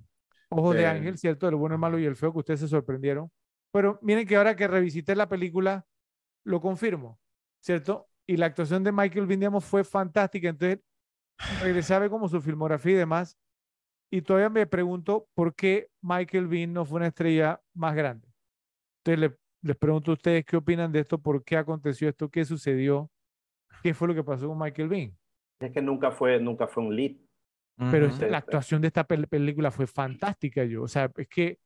Ojos 0.50 0.76
de 0.76 0.88
Ángel, 0.88 1.18
¿cierto? 1.18 1.48
El 1.48 1.56
bueno, 1.56 1.76
el 1.76 1.82
malo 1.82 2.00
y 2.00 2.06
el 2.06 2.16
feo, 2.16 2.32
que 2.32 2.40
ustedes 2.40 2.62
se 2.62 2.68
sorprendieron. 2.68 3.32
Pero 3.72 4.00
miren 4.02 4.26
que 4.28 4.36
ahora 4.36 4.56
que 4.56 4.68
revisité 4.68 5.16
la 5.16 5.30
película, 5.30 5.86
lo 6.44 6.60
confirmo, 6.60 7.20
¿cierto? 7.60 8.08
Y 8.26 8.38
la 8.38 8.48
actuación 8.48 8.84
de 8.84 8.92
Michael 8.92 9.28
Bean, 9.28 9.42
digamos, 9.42 9.66
fue 9.66 9.84
fantástica. 9.84 10.50
Entonces, 10.50 10.80
regresé 11.62 11.94
a 11.94 12.00
ver 12.00 12.10
como 12.10 12.28
su 12.28 12.42
filmografía 12.42 12.94
y 12.94 12.96
demás. 12.96 13.38
Y 14.12 14.24
todavía 14.24 14.50
me 14.50 14.66
pregunto 14.66 15.28
por 15.36 15.54
qué 15.54 15.92
Michael 16.02 16.48
Bean 16.48 16.74
no 16.74 16.84
fue 16.84 16.98
una 16.98 17.08
estrella 17.08 17.62
más 17.76 17.96
grande. 17.96 18.29
Entonces 19.10 19.40
les 19.62 19.76
pregunto 19.76 20.12
a 20.12 20.14
ustedes 20.14 20.46
qué 20.46 20.58
opinan 20.58 20.92
de 20.92 21.00
esto, 21.00 21.18
por 21.18 21.44
qué 21.44 21.58
aconteció 21.58 22.10
esto, 22.10 22.30
qué 22.30 22.46
sucedió, 22.46 23.10
qué 23.84 23.94
fue 23.94 24.08
lo 24.08 24.16
que 24.16 24.24
pasó 24.24 24.48
con 24.48 24.60
Michael 24.60 24.88
Bean. 24.88 25.18
Es 25.60 25.72
que 25.72 25.82
nunca 25.82 26.12
fue, 26.12 26.40
nunca 26.40 26.68
fue 26.68 26.84
un 26.84 26.96
lead. 26.96 27.18
Pero 27.92 28.10
la 28.30 28.40
actuación 28.40 28.82
de 28.82 28.88
esta 28.88 29.06
película 29.06 29.72
fue 29.72 29.88
fantástica, 29.88 30.66
yo. 30.66 30.84
O 30.84 30.88
sea, 30.88 31.10
es 31.16 31.28
que, 31.30 31.60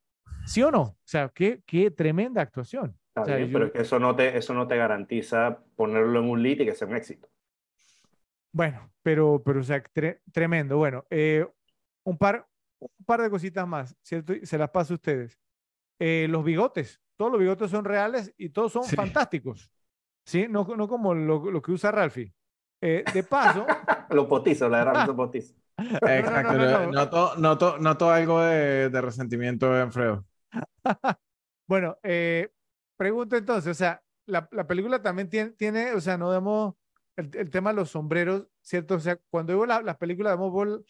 ¿sí 0.46 0.62
o 0.62 0.70
no? 0.70 0.82
O 0.82 0.98
sea, 1.02 1.28
qué, 1.28 1.60
qué 1.66 1.90
tremenda 1.90 2.40
actuación. 2.40 2.96
Pero 3.14 3.66
es 3.66 3.72
que 3.72 3.82
eso 3.82 3.98
no, 3.98 4.14
te, 4.14 4.36
eso 4.36 4.54
no 4.54 4.66
te 4.68 4.76
garantiza 4.76 5.60
ponerlo 5.76 6.20
en 6.20 6.30
un 6.30 6.42
lead 6.42 6.60
y 6.60 6.66
que 6.66 6.74
sea 6.74 6.86
un 6.86 6.96
éxito. 6.96 7.28
Bueno, 8.52 8.92
pero, 9.02 9.42
pero 9.44 9.60
o 9.60 9.62
sea, 9.64 9.82
tremendo. 10.32 10.76
Bueno, 10.76 11.04
eh, 11.10 11.46
un, 12.04 12.16
par, 12.16 12.46
un 12.78 13.04
par 13.04 13.20
de 13.20 13.30
cositas 13.30 13.66
más, 13.66 13.96
¿cierto? 14.02 14.34
Se 14.44 14.56
las 14.56 14.70
paso 14.70 14.94
a 14.94 14.96
ustedes. 14.96 15.40
Eh, 15.98 16.26
los 16.28 16.44
bigotes 16.44 17.03
todos 17.16 17.30
los 17.30 17.40
bigotes 17.40 17.70
son 17.70 17.84
reales 17.84 18.32
y 18.36 18.50
todos 18.50 18.72
son 18.72 18.84
fantásticos. 18.84 19.70
¿Sí? 20.24 20.46
No, 20.48 20.64
no 20.64 20.88
como 20.88 21.14
lo, 21.14 21.50
lo 21.50 21.62
que 21.62 21.72
usa 21.72 21.92
Ralphie. 21.92 22.32
Eh, 22.80 23.04
de 23.12 23.22
paso. 23.22 23.66
los 24.10 24.26
potizos, 24.26 24.70
la 24.70 24.84
verdad, 24.84 25.06
los 25.06 25.16
potizos. 25.16 25.56
Exacto. 25.76 26.92
noto, 26.92 27.36
noto, 27.36 27.78
noto, 27.78 28.10
algo 28.10 28.40
de, 28.42 28.90
de 28.90 29.00
resentimiento 29.00 29.76
en 29.78 29.90
Fredo. 29.90 30.24
bueno, 31.66 31.98
eh, 32.02 32.52
pregunto 32.96 33.36
entonces, 33.36 33.70
o 33.70 33.74
sea, 33.74 34.02
la, 34.26 34.48
la, 34.52 34.66
película 34.66 35.02
también 35.02 35.28
tiene, 35.28 35.50
tiene, 35.50 35.92
o 35.92 36.00
sea, 36.00 36.16
no 36.16 36.30
demos 36.30 36.74
el, 37.16 37.30
el, 37.34 37.50
tema 37.50 37.70
de 37.70 37.76
los 37.76 37.90
sombreros, 37.90 38.46
¿cierto? 38.60 38.94
O 38.94 39.00
sea, 39.00 39.18
cuando 39.30 39.54
veo 39.54 39.66
las 39.66 39.82
la 39.82 39.98
películas, 39.98 40.38
vemos 40.38 40.82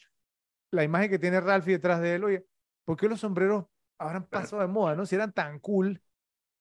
la 0.71 0.85
imagen 0.85 1.11
que 1.11 1.19
tiene 1.19 1.41
Ralphie 1.41 1.75
detrás 1.75 2.01
de 2.01 2.17
él, 2.17 2.25
oye, 2.25 2.47
¿por 2.85 2.97
qué 2.97 3.09
los 3.09 3.21
sombreros 3.21 3.67
ahora 3.99 4.17
han 4.17 4.27
pasado 4.27 4.61
de 4.61 4.69
moda, 4.69 4.95
no? 4.95 5.07
Si 5.07 5.15
eran 5.15 5.33
tan 5.33 5.59
cool, 5.61 6.03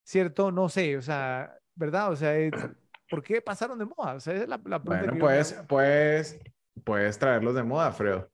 ¿cierto? 0.03 0.51
No 0.51 0.69
sé, 0.69 0.97
o 0.97 1.01
sea, 1.01 1.57
¿verdad? 1.75 2.11
O 2.11 2.15
sea, 2.15 2.33
¿por 3.09 3.23
qué 3.23 3.41
pasaron 3.41 3.79
de 3.79 3.85
moda? 3.85 4.15
O 4.15 4.19
sea, 4.19 4.33
es 4.33 4.47
la, 4.47 4.59
la 4.65 4.79
bueno, 4.79 5.13
puedes, 5.19 5.53
puedes, 5.67 6.39
puedes 6.83 7.17
traerlos 7.17 7.55
de 7.55 7.63
moda, 7.63 7.91
Fredo. 7.91 8.29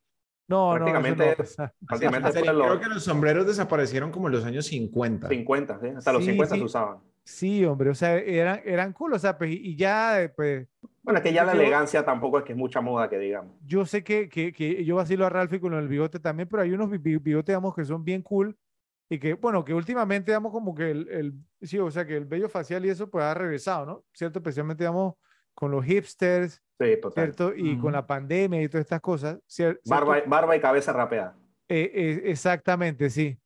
No, 0.47 0.71
prácticamente, 0.73 1.37
no, 1.59 1.71
prácticamente 1.87 2.31
creo 2.41 2.79
que 2.79 2.87
los 2.87 3.03
sombreros 3.03 3.45
desaparecieron 3.45 4.11
como 4.11 4.27
en 4.27 4.33
los 4.33 4.45
años 4.45 4.65
50. 4.65 5.27
50, 5.27 5.79
¿sí? 5.79 5.87
hasta 5.95 6.11
los 6.11 6.25
50 6.25 6.55
se 6.55 6.63
usaban. 6.63 6.97
Sí, 7.23 7.63
hombre, 7.63 7.91
o 7.91 7.95
sea, 7.95 8.17
eran, 8.17 8.59
eran 8.65 8.91
cool, 8.91 9.13
o 9.13 9.19
sea, 9.19 9.37
pues, 9.37 9.51
y 9.51 9.75
ya, 9.75 10.33
pues... 10.35 10.67
Bueno, 11.03 11.19
es 11.19 11.23
que 11.23 11.31
ya 11.31 11.43
la 11.43 11.51
elegancia 11.51 12.03
tampoco 12.03 12.39
es 12.39 12.43
que 12.43 12.53
es 12.53 12.57
mucha 12.57 12.81
moda, 12.81 13.07
que 13.07 13.19
digamos. 13.19 13.55
Yo 13.63 13.85
sé 13.85 14.03
que, 14.03 14.27
que, 14.27 14.51
que 14.51 14.83
yo 14.83 14.95
vacilo 14.95 15.27
a 15.27 15.29
Ralphie 15.29 15.59
con 15.59 15.75
el 15.75 15.87
bigote 15.87 16.19
también, 16.19 16.49
pero 16.49 16.63
hay 16.63 16.71
unos 16.71 16.89
bigotes, 16.89 17.45
digamos, 17.45 17.75
que 17.75 17.85
son 17.85 18.03
bien 18.03 18.23
cool, 18.23 18.57
y 19.09 19.17
que, 19.17 19.33
bueno, 19.33 19.65
que 19.65 19.73
últimamente, 19.73 20.31
digamos, 20.31 20.51
como 20.51 20.75
que 20.75 20.91
el, 20.91 21.09
el, 21.09 21.33
sí, 21.61 21.79
o 21.79 21.89
sea, 21.89 22.05
que 22.05 22.15
el 22.15 22.25
vello 22.25 22.47
facial 22.47 22.85
y 22.85 22.89
eso, 22.89 23.09
pues 23.09 23.25
ha 23.25 23.33
regresado, 23.33 23.85
¿no? 23.85 24.05
¿Cierto? 24.13 24.37
Especialmente, 24.37 24.83
digamos, 24.83 25.15
con 25.55 25.71
los 25.71 25.83
hipsters, 25.83 26.61
sí, 26.79 27.01
total. 27.01 27.23
¿cierto? 27.25 27.53
Y 27.55 27.77
con 27.79 27.91
la 27.91 28.05
pandemia 28.05 28.61
y 28.61 28.69
todas 28.69 28.85
estas 28.85 29.01
cosas. 29.01 29.39
¿cierto? 29.47 29.81
Barba, 29.85 30.21
barba 30.27 30.55
y 30.55 30.59
cabeza 30.59 30.93
rapeada. 30.93 31.35
Eh, 31.67 31.91
eh, 31.93 32.21
exactamente, 32.25 33.09
sí. 33.09 33.39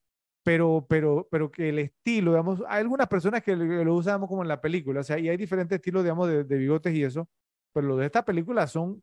Pero, 0.43 0.85
pero, 0.89 1.29
pero 1.31 1.49
que 1.49 1.69
el 1.69 1.79
estilo, 1.79 2.31
digamos, 2.31 2.61
hay 2.67 2.81
algunas 2.81 3.07
personas 3.07 3.41
que 3.41 3.55
lo, 3.55 3.95
usan 3.95 4.19
como 4.27 4.41
en 4.41 4.49
la 4.49 4.59
película, 4.59 4.99
o 4.99 5.03
sea, 5.03 5.17
y 5.17 5.29
hay 5.29 5.37
diferentes 5.37 5.77
estilos, 5.77 6.03
digamos, 6.03 6.27
de, 6.27 6.43
de 6.43 6.57
bigotes 6.57 6.93
y 6.93 7.05
eso, 7.05 7.29
pero 7.71 7.87
los 7.87 7.99
de 7.99 8.07
esta 8.07 8.25
película 8.25 8.67
son, 8.67 8.91
o 8.91 9.01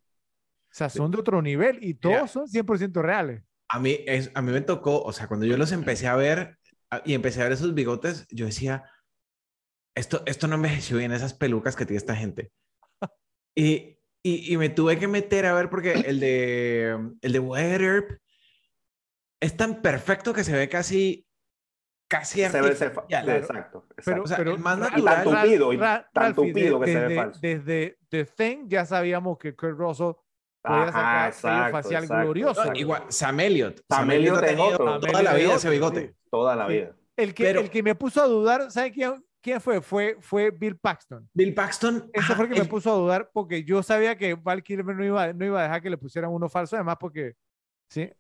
sea, 0.71 0.91
son 0.91 1.11
de 1.11 1.19
otro 1.19 1.41
nivel 1.41 1.79
y 1.83 1.95
todos 1.95 2.31
son 2.31 2.47
100% 2.47 3.01
reales. 3.01 3.43
A 3.73 3.79
mí, 3.79 3.99
es, 4.07 4.31
a 4.35 4.43
mí 4.43 4.51
me 4.53 4.63
tocó, 4.63 5.01
o 5.03 5.13
sea, 5.13 5.29
cuando 5.29 5.47
yo 5.47 5.57
los 5.57 5.71
empecé 5.73 6.09
a 6.09 6.17
ver 6.17 6.59
y 7.05 7.15
empecé 7.15 7.41
a 7.41 7.45
ver 7.45 7.53
esos 7.53 7.73
bigotes, 7.73 8.27
yo 8.31 8.47
decía, 8.47 8.83
esto, 9.95 10.23
esto 10.27 10.49
no 10.49 10.57
envejeció 10.57 10.97
bien, 10.99 11.13
esas 11.13 11.35
pelucas 11.35 11.77
que 11.77 11.87
tiene 11.87 11.99
esta 11.99 12.17
gente. 12.17 12.51
Y, 13.55 13.99
y, 14.25 14.53
y 14.53 14.57
me 14.57 14.71
tuve 14.71 14.99
que 14.99 15.07
meter 15.09 15.47
a 15.47 15.55
ver 15.55 15.71
porque 15.71 15.93
el 15.93 16.19
de, 16.19 16.99
el 17.23 17.33
de 17.33 17.39
Wyatt 17.39 17.81
Earp 17.81 18.11
es 19.41 19.57
tan 19.57 19.83
perfecto 19.83 20.33
que 20.33 20.45
se 20.45 20.53
ve 20.53 20.69
casi 20.69 21.27
casi 22.09 22.41
Se 22.45 22.61
ve, 22.61 22.75
se, 22.75 22.87
artificial. 22.87 23.25
sí, 23.25 23.31
exacto, 23.31 23.87
Pero, 23.89 23.99
exacto. 23.99 24.23
O 24.25 24.27
sea, 24.27 24.37
pero 24.37 24.59
más 24.59 24.79
Ra- 24.81 24.99
Y 24.99 25.05
tan 25.05 25.05
natural. 25.05 25.43
tupido, 25.45 25.73
y 25.73 25.77
Ra- 25.77 26.11
tan 26.13 26.35
tupido 26.35 26.81
que 26.81 26.87
se 26.93 27.01
ve 27.07 27.15
falso. 27.15 27.39
Desde 27.41 27.99
The 28.09 28.25
Thing 28.25 28.69
ya 28.69 28.85
sabíamos 28.85 29.39
que 29.39 29.55
Kurt 29.55 29.79
Russell 29.79 30.13
podía 30.63 30.83
Ajá, 30.83 30.93
sacar 30.93 31.29
exacto, 31.29 31.73
facial 31.73 32.03
exacto, 32.05 32.25
glorioso. 32.25 32.61
exacto. 32.61 32.79
Igual, 32.81 33.03
Sam 33.09 33.41
Elliott. 33.41 33.81
Sam 33.89 34.11
Elliott 34.11 34.37
ha 34.37 34.41
tenido 34.41 34.67
otro. 34.67 35.01
toda 35.01 35.23
la 35.23 35.35
vida 35.35 35.49
es 35.51 35.57
ese 35.57 35.71
bigote. 35.71 36.09
sí. 36.09 36.15
Toda 36.31 36.55
la 36.57 36.67
Sí. 36.67 36.73
vida. 36.75 36.97
El 37.17 37.35
que, 37.35 37.45
Pero- 37.45 37.61
el 37.61 37.71
que 37.71 37.83
me 37.83 37.95
puso 37.95 38.23
a 38.23 38.27
dudar, 38.27 38.71
¿sabe 38.71 38.93
quién, 38.93 39.25
quién 39.43 39.61
fue? 39.61 39.81
fue? 39.81 40.17
Fue 40.21 40.51
Bill 40.51 40.77
Paxton. 40.79 41.29
Bill 41.35 41.55
Paxton. 41.55 42.09
Ese 42.13 42.25
ajá, 42.25 42.35
fue 42.37 42.45
el 42.45 42.51
que 42.51 42.57
me 42.59 42.65
el- 42.65 42.69
puso 42.69 42.91
a 42.93 42.95
dudar 42.97 43.31
porque 43.33 43.65
yo 43.65 43.83
sabía 43.83 44.17
que 44.17 44.35
Val 44.35 44.63
Kilmer 44.63 44.95
no 44.97 45.05
iba, 45.05 45.33
no 45.33 45.45
iba 45.45 45.61
a 45.61 45.63
dejar 45.65 45.83
que 45.83 45.91
le 45.91 45.99
pusieran 45.99 46.31
uno 46.31 46.49
falso, 46.49 46.77
además 46.77 46.97
porque, 47.01 47.35
sí, 47.91 48.11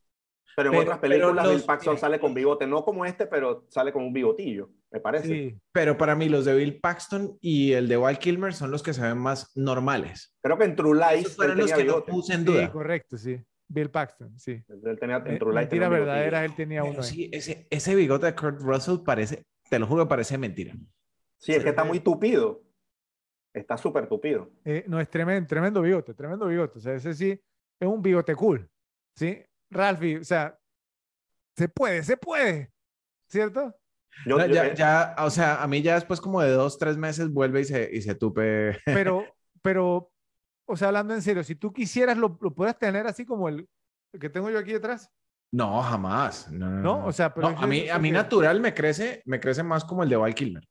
Pero 0.56 0.68
en 0.68 0.72
Pero- 0.72 0.82
otras 0.82 0.98
películas 0.98 1.46
los- 1.46 1.54
Bill 1.54 1.64
Paxton 1.64 1.96
sale 1.98 2.18
con 2.18 2.34
bigote, 2.34 2.66
no 2.66 2.84
como 2.84 3.04
este, 3.04 3.26
pero 3.26 3.64
sale 3.68 3.92
con 3.92 4.02
un 4.02 4.12
bigotillo, 4.12 4.68
me 4.92 5.00
parece. 5.00 5.26
sí. 5.28 5.58
Pero 5.72 5.96
para 5.96 6.14
mí 6.14 6.28
los 6.28 6.44
de 6.44 6.54
Bill 6.54 6.80
Paxton 6.80 7.38
y 7.40 7.72
el 7.72 7.88
de 7.88 7.96
Val 7.96 8.18
Kilmer 8.18 8.52
son 8.52 8.70
los 8.70 8.82
que 8.82 8.92
se 8.92 9.02
ven 9.02 9.18
más 9.18 9.50
normales. 9.56 10.34
Creo 10.42 10.58
que 10.58 10.64
en 10.64 10.76
True 10.76 10.98
Lies 10.98 11.36
fueron 11.36 11.58
los 11.58 11.72
que 11.72 11.84
no 11.84 11.92
bigote. 11.94 12.10
puse 12.12 12.32
en 12.34 12.40
Sí, 12.40 12.44
duda. 12.46 12.72
correcto, 12.72 13.16
sí. 13.16 13.40
Bill 13.68 13.88
Paxton, 13.90 14.36
sí. 14.38 14.62
Él 14.68 14.98
tenía 14.98 15.16
en 15.18 15.34
Eh, 15.34 15.38
True 15.38 15.52
Lies 15.54 15.70
bigotillo. 15.70 15.90
verdaderas, 15.90 16.44
él 16.44 16.54
tenía 16.56 16.80
Pero 16.82 16.92
uno. 16.94 17.02
ahí. 17.02 17.08
sí, 17.08 17.30
ese, 17.32 17.66
ese 17.70 17.94
bigote 17.94 18.26
de 18.26 18.34
Kurt 18.34 18.60
Russell 18.60 18.98
parece, 19.04 19.44
te 19.68 19.78
lo 19.78 19.86
juro, 19.86 20.08
parece 20.08 20.36
mentira. 20.38 20.74
Sí, 21.38 21.52
es 21.52 21.62
que 21.62 21.70
está 21.70 21.82
Sí. 21.82 21.88
muy 21.88 22.00
tupido. 22.00 22.62
Está 23.54 23.76
súper 23.76 24.08
tupido. 24.08 24.50
Eh, 24.64 24.84
no, 24.88 25.00
es 25.00 25.08
tremendo, 25.08 25.46
tremendo 25.46 25.82
bigote, 25.82 26.14
tremendo 26.14 26.46
bigote. 26.46 26.78
O 26.78 26.82
sea, 26.82 26.94
ese 26.94 27.14
sí 27.14 27.30
es 27.30 27.88
un 27.88 28.02
bigote 28.02 28.34
cool. 28.34 28.68
¿Sí? 29.16 29.40
Ralphie, 29.70 30.18
o 30.18 30.24
sea, 30.24 30.56
se 31.56 31.68
puede, 31.68 32.02
se 32.02 32.16
puede. 32.16 32.72
¿Cierto? 33.28 33.74
Yo, 34.26 34.36
No, 34.38 34.46
yo- 34.46 34.54
ya, 34.54 34.66
eh, 34.66 34.74
ya, 34.76 35.14
o 35.18 35.30
sea, 35.30 35.62
a 35.62 35.66
mí 35.66 35.82
ya 35.82 35.94
después 35.94 36.20
como 36.20 36.42
de 36.42 36.50
dos, 36.50 36.78
tres 36.78 36.96
meses 36.96 37.30
vuelve 37.32 37.60
y 37.62 37.64
se, 37.64 37.90
y 37.92 38.02
se 38.02 38.14
tupe. 38.14 38.78
Pero, 38.84 39.24
pero, 39.62 40.10
o 40.66 40.76
sea, 40.76 40.88
hablando 40.88 41.14
en 41.14 41.22
serio, 41.22 41.42
si 41.44 41.54
tú 41.54 41.72
quisieras, 41.72 42.16
lo, 42.18 42.38
lo 42.40 42.54
puedes 42.54 42.78
tener 42.78 43.06
así 43.06 43.24
como 43.26 43.48
el, 43.48 43.68
el 44.12 44.20
que 44.20 44.30
tengo 44.30 44.50
yo 44.50 44.58
aquí 44.58 44.72
detrás. 44.72 45.10
No, 45.52 45.82
jamás. 45.82 46.50
No, 46.50 46.68
no, 46.70 46.76
¿No? 46.76 46.82
no. 47.00 47.06
O 47.06 47.12
sea, 47.12 47.34
pero 47.34 47.48
a 47.48 47.66
mí, 47.66 47.88
a 47.88 47.98
mí 47.98 48.08
que- 48.08 48.12
natural 48.14 48.60
me 48.60 48.72
crece, 48.74 49.22
me 49.26 49.40
crece 49.40 49.62
más 49.62 49.84
como 49.84 50.02
el 50.02 50.08
de 50.08 50.16
Val 50.16 50.34
Kilmer. 50.34 50.64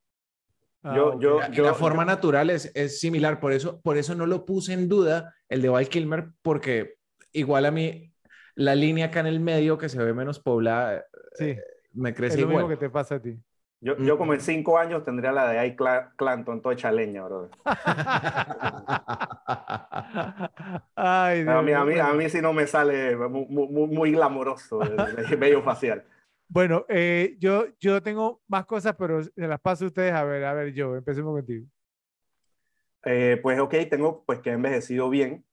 Ah, 0.84 0.93
Yo- 0.95 1.19
yo- 1.19 1.40
La, 1.40 1.50
la 1.50 1.74
forma 1.74 2.06
natural 2.06 2.50
es, 2.50 2.72
es 2.74 3.00
similar, 3.01 3.40
por 3.42 3.51
eso, 3.51 3.82
por 3.82 3.98
eso 3.98 4.16
no 4.16 4.26
lo 4.26 4.45
puse 4.45 4.74
en 4.74 4.88
duda 4.88 5.35
el 5.50 5.61
de 5.61 5.69
Val 5.69 5.90
Kilmer, 5.90 6.30
porque 6.42 6.95
igual 7.34 7.66
a 7.66 7.72
mí 7.72 8.14
la 8.56 8.76
línea 8.76 9.08
acá 9.08 9.19
en 9.19 9.27
el 9.27 9.40
medio 9.42 9.77
que 9.77 9.90
se 9.90 10.01
ve 10.01 10.14
menos 10.14 10.40
poblada 10.40 11.03
Sí, 11.35 11.58
me 11.93 12.14
es 12.14 12.16
crece 12.16 12.38
lo 12.40 12.48
mismo 12.48 12.58
igual. 12.58 12.68
que 12.68 12.77
te 12.77 12.90
pasa 12.90 13.16
a 13.16 13.22
ti. 13.22 13.38
yo, 13.82 14.01
yo 14.01 14.18
como 14.18 14.34
en 14.34 14.42
cinco 14.42 14.77
años 14.77 15.03
tendría 15.06 15.32
la 15.32 15.50
de 15.50 15.68
I. 15.68 15.76
Cla- 15.76 16.11
Clanton, 16.18 16.61
toda 16.61 16.74
hecha 16.76 16.92
leña, 16.92 17.24
bro. 17.26 17.50
Ay, 20.95 21.43
A 21.45 21.45
Dios 21.45 21.61
mí, 21.61 21.74
a, 21.74 21.85
mí, 21.85 22.00
a 22.00 22.08
Bueno. 22.08 22.14
mí 22.14 22.30
sí 22.30 22.42
no 22.42 22.53
me 22.53 22.68
sale 22.68 23.16
muy, 23.18 23.45
muy, 23.48 23.88
muy 23.88 24.11
glamoroso 24.11 24.85
el, 24.85 25.00
el 25.18 25.38
vello 25.38 25.61
facial. 25.64 26.06
Bueno, 26.48 26.85
eh, 26.90 27.35
yo, 27.40 27.66
yo 27.80 28.01
tengo 28.01 28.42
más 28.48 28.66
cosas, 28.66 28.95
pero 28.98 29.24
se 29.24 29.32
las 29.35 29.59
paso 29.61 29.85
a 29.85 29.88
ustedes. 29.88 30.14
A 30.14 30.24
ver, 30.24 30.43
a 30.45 30.53
ver, 30.53 30.74
yo, 30.74 30.95
empecemos 30.95 31.34
contigo. 31.35 31.66
Eh, 33.06 33.40
pues 33.42 33.59
ok, 33.59 33.76
tengo 33.90 34.24
pues 34.26 34.40
que 34.42 34.50
he 34.50 34.53
envejecido 34.53 35.09
bien. 35.09 35.45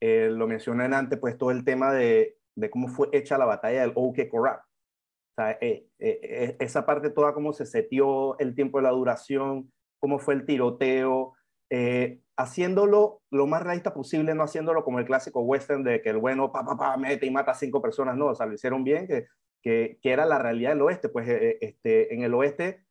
Eh, 0.00 0.30
lo 0.32 0.48
mencioné 0.48 0.86
antes, 0.94 1.18
pues 1.20 1.38
todo 1.38 1.52
el 1.52 1.64
tema 1.64 1.92
de, 1.92 2.38
de 2.56 2.70
cómo 2.70 2.88
fue 2.88 3.10
hecha 3.12 3.38
la 3.38 3.46
batalla 3.46 3.82
del 3.82 3.92
OK 3.96 4.20
Corral. 4.30 4.60
Sea, 5.36 5.52
eh, 5.60 5.86
eh, 5.98 6.20
eh, 6.22 6.56
esa 6.60 6.86
parte 6.86 7.10
toda, 7.10 7.34
cómo 7.34 7.52
se 7.52 7.66
setió 7.66 8.38
el 8.38 8.54
tiempo 8.54 8.78
de 8.78 8.84
la 8.84 8.90
duración, 8.90 9.70
cómo 9.98 10.18
fue 10.18 10.34
el 10.34 10.46
tiroteo, 10.46 11.34
eh, 11.70 12.20
haciéndolo 12.36 13.22
lo 13.30 13.46
más 13.46 13.62
realista 13.62 13.92
posible, 13.92 14.34
no 14.34 14.44
haciéndolo 14.44 14.84
como 14.84 14.98
el 14.98 15.06
clásico 15.06 15.40
western 15.40 15.82
de 15.82 16.02
que 16.02 16.10
el 16.10 16.18
bueno 16.18 16.52
pa, 16.52 16.64
pa, 16.64 16.76
pa, 16.76 16.96
mete 16.96 17.26
y 17.26 17.30
mata 17.30 17.52
a 17.52 17.54
cinco 17.54 17.80
personas, 17.82 18.16
no, 18.16 18.26
o 18.26 18.34
sea, 18.34 18.46
lo 18.46 18.54
hicieron 18.54 18.84
bien, 18.84 19.06
que, 19.06 19.26
que, 19.62 19.98
que 20.00 20.10
era 20.12 20.26
la 20.26 20.38
realidad 20.38 20.70
del 20.70 20.82
oeste. 20.82 21.08
Pues 21.08 21.28
eh, 21.28 21.58
este, 21.60 22.14
en 22.14 22.22
el 22.22 22.34
oeste 22.34 22.84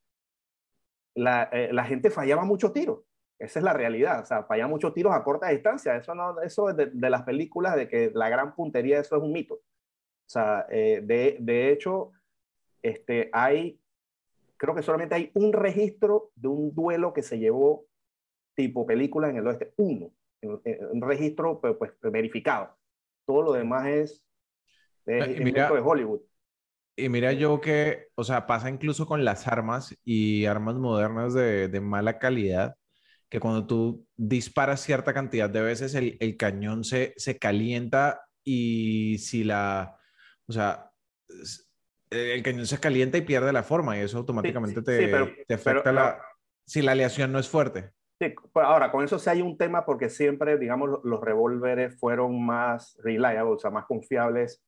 la, 1.15 1.43
eh, 1.51 1.69
la 1.71 1.85
gente 1.85 2.09
fallaba 2.09 2.43
muchos 2.43 2.73
tiros. 2.73 3.01
Esa 3.37 3.59
es 3.59 3.65
la 3.65 3.73
realidad, 3.73 4.21
o 4.21 4.25
sea, 4.25 4.43
falla 4.43 4.67
muchos 4.67 4.93
tiros 4.93 5.13
a 5.13 5.23
corta 5.23 5.49
distancia. 5.49 5.95
Eso, 5.95 6.15
no, 6.15 6.41
eso 6.41 6.69
es 6.69 6.77
de, 6.77 6.87
de, 6.87 7.09
las 7.09 7.23
películas, 7.23 7.75
de 7.75 7.87
que 7.87 8.11
la 8.13 8.29
gran 8.29 8.55
puntería, 8.55 8.99
eso 8.99 9.17
es 9.17 9.21
un 9.21 9.31
mito. 9.31 9.55
O 9.55 10.29
sea, 10.29 10.65
eh, 10.69 11.01
de, 11.03 11.37
de, 11.39 11.71
hecho, 11.71 12.11
este, 12.85 13.29
hay, 13.33 13.79
creo 14.57 14.75
que 14.75 14.83
solamente 14.83 15.15
hay 15.15 15.31
un 15.33 15.53
registro 15.53 16.31
de 16.35 16.47
un 16.47 16.73
duelo 16.73 17.13
que 17.13 17.23
se 17.23 17.39
llevó 17.39 17.85
tipo 18.53 18.85
película 18.85 19.29
en 19.29 19.37
el 19.37 19.47
oeste, 19.47 19.73
uno, 19.77 20.11
un 20.41 21.01
registro 21.01 21.59
pues, 21.59 21.75
pues, 21.77 21.91
verificado. 22.03 22.77
Todo 23.25 23.41
lo 23.41 23.53
demás 23.53 23.87
es, 23.87 24.23
es, 25.05 25.27
es 25.27 25.41
mira, 25.41 25.71
de 25.71 25.79
Hollywood. 25.79 26.21
Y 26.95 27.09
mira 27.09 27.33
yo 27.33 27.59
que, 27.59 28.09
o 28.15 28.23
sea, 28.23 28.45
pasa 28.45 28.69
incluso 28.69 29.05
con 29.05 29.25
las 29.25 29.47
armas 29.47 29.97
y 30.03 30.45
armas 30.45 30.75
modernas 30.75 31.33
de, 31.33 31.67
de 31.67 31.81
mala 31.81 32.19
calidad 32.19 32.75
que 33.29 33.39
cuando 33.39 33.65
tú 33.65 34.07
disparas 34.15 34.81
cierta 34.81 35.13
cantidad 35.13 35.49
de 35.49 35.61
veces 35.61 35.95
el, 35.95 36.17
el 36.19 36.37
cañón 36.37 36.83
se, 36.83 37.13
se, 37.17 37.39
calienta 37.39 38.21
y 38.43 39.17
si 39.17 39.43
la, 39.43 39.97
o 40.47 40.53
sea, 40.53 40.91
el 42.15 42.43
cañón 42.43 42.65
se 42.65 42.79
calienta 42.79 43.17
y 43.17 43.21
pierde 43.21 43.51
la 43.53 43.63
forma 43.63 43.97
y 43.97 44.01
eso 44.01 44.17
automáticamente 44.17 44.79
sí, 44.79 44.85
te, 44.85 44.97
sí, 44.97 45.07
pero, 45.11 45.29
te, 45.47 45.53
afecta 45.53 45.83
pero, 45.83 45.95
la, 45.95 46.21
si 46.65 46.81
la 46.81 46.93
aleación 46.93 47.31
no 47.31 47.39
es 47.39 47.49
fuerte. 47.49 47.91
Sí, 48.19 48.33
ahora, 48.53 48.91
con 48.91 49.03
eso 49.03 49.19
sí 49.19 49.29
hay 49.29 49.41
un 49.41 49.57
tema 49.57 49.85
porque 49.85 50.09
siempre, 50.09 50.57
digamos, 50.57 50.89
los, 50.89 51.03
los 51.03 51.21
revólveres 51.21 51.99
fueron 51.99 52.45
más 52.45 52.97
reliable, 53.03 53.51
o 53.51 53.59
sea, 53.59 53.71
más 53.71 53.85
confiables 53.85 54.63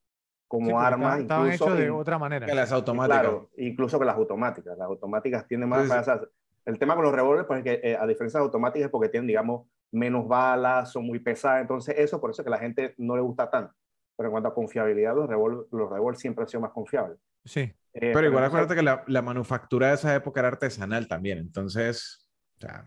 como 0.48 0.68
sí, 0.68 0.76
armas. 0.78 1.20
Estaban 1.20 1.46
incluso, 1.46 1.66
hechos 1.66 1.78
de 1.78 1.90
otra 1.90 2.18
manera. 2.18 2.46
Que 2.46 2.56
las 2.56 2.72
automáticas. 2.72 3.22
Claro, 3.22 3.50
incluso 3.58 4.00
que 4.00 4.06
las 4.06 4.16
automáticas. 4.16 4.78
Las 4.78 4.88
automáticas 4.88 5.48
tienen 5.48 5.70
más... 5.70 5.84
Entonces, 5.84 6.02
o 6.02 6.18
sea, 6.18 6.28
el 6.66 6.80
tema 6.80 6.96
con 6.96 7.06
los 7.06 7.14
revólveres, 7.14 7.48
pues, 7.48 7.60
es 7.60 7.64
que, 7.64 7.90
eh, 7.90 7.96
a 7.96 8.06
diferencia 8.06 8.40
de 8.40 8.44
las 8.44 8.48
automáticas, 8.48 8.86
es 8.86 8.92
porque 8.92 9.10
tienen, 9.10 9.28
digamos, 9.28 9.68
menos 9.92 10.28
balas, 10.28 10.92
son 10.92 11.06
muy 11.06 11.20
pesadas. 11.20 11.62
Entonces, 11.62 11.96
eso, 11.98 12.20
por 12.20 12.32
eso 12.32 12.42
es 12.42 12.46
que 12.46 12.50
a 12.50 12.58
la 12.58 12.60
gente 12.60 12.94
no 12.98 13.16
le 13.16 13.22
gusta 13.22 13.50
tanto. 13.50 13.74
Pero 14.18 14.28
en 14.28 14.32
cuanto 14.32 14.50
a 14.50 14.54
confiabilidad, 14.54 15.16
los 15.16 15.30
revólveres 15.30 15.72
los 15.72 15.90
revólver 15.90 16.20
siempre 16.20 16.42
han 16.44 16.50
sido 16.50 16.62
más 16.62 16.72
confiables. 16.72 17.20
Sí. 17.46 17.62
Eh, 17.62 17.76
pero, 17.94 18.14
pero, 18.14 18.28
igual 18.28 18.44
acuérdate 18.44 18.76
que 18.76 18.84
la, 18.84 19.04
la, 19.08 19.22
manufactura 19.22 19.90
de 19.90 19.94
esa 19.94 20.14
época 20.16 20.42
era 20.42 20.50
artesanal 20.50 21.08
también. 21.08 21.38
Entonces, 21.38 22.30
o 22.58 22.60
sea... 22.60 22.86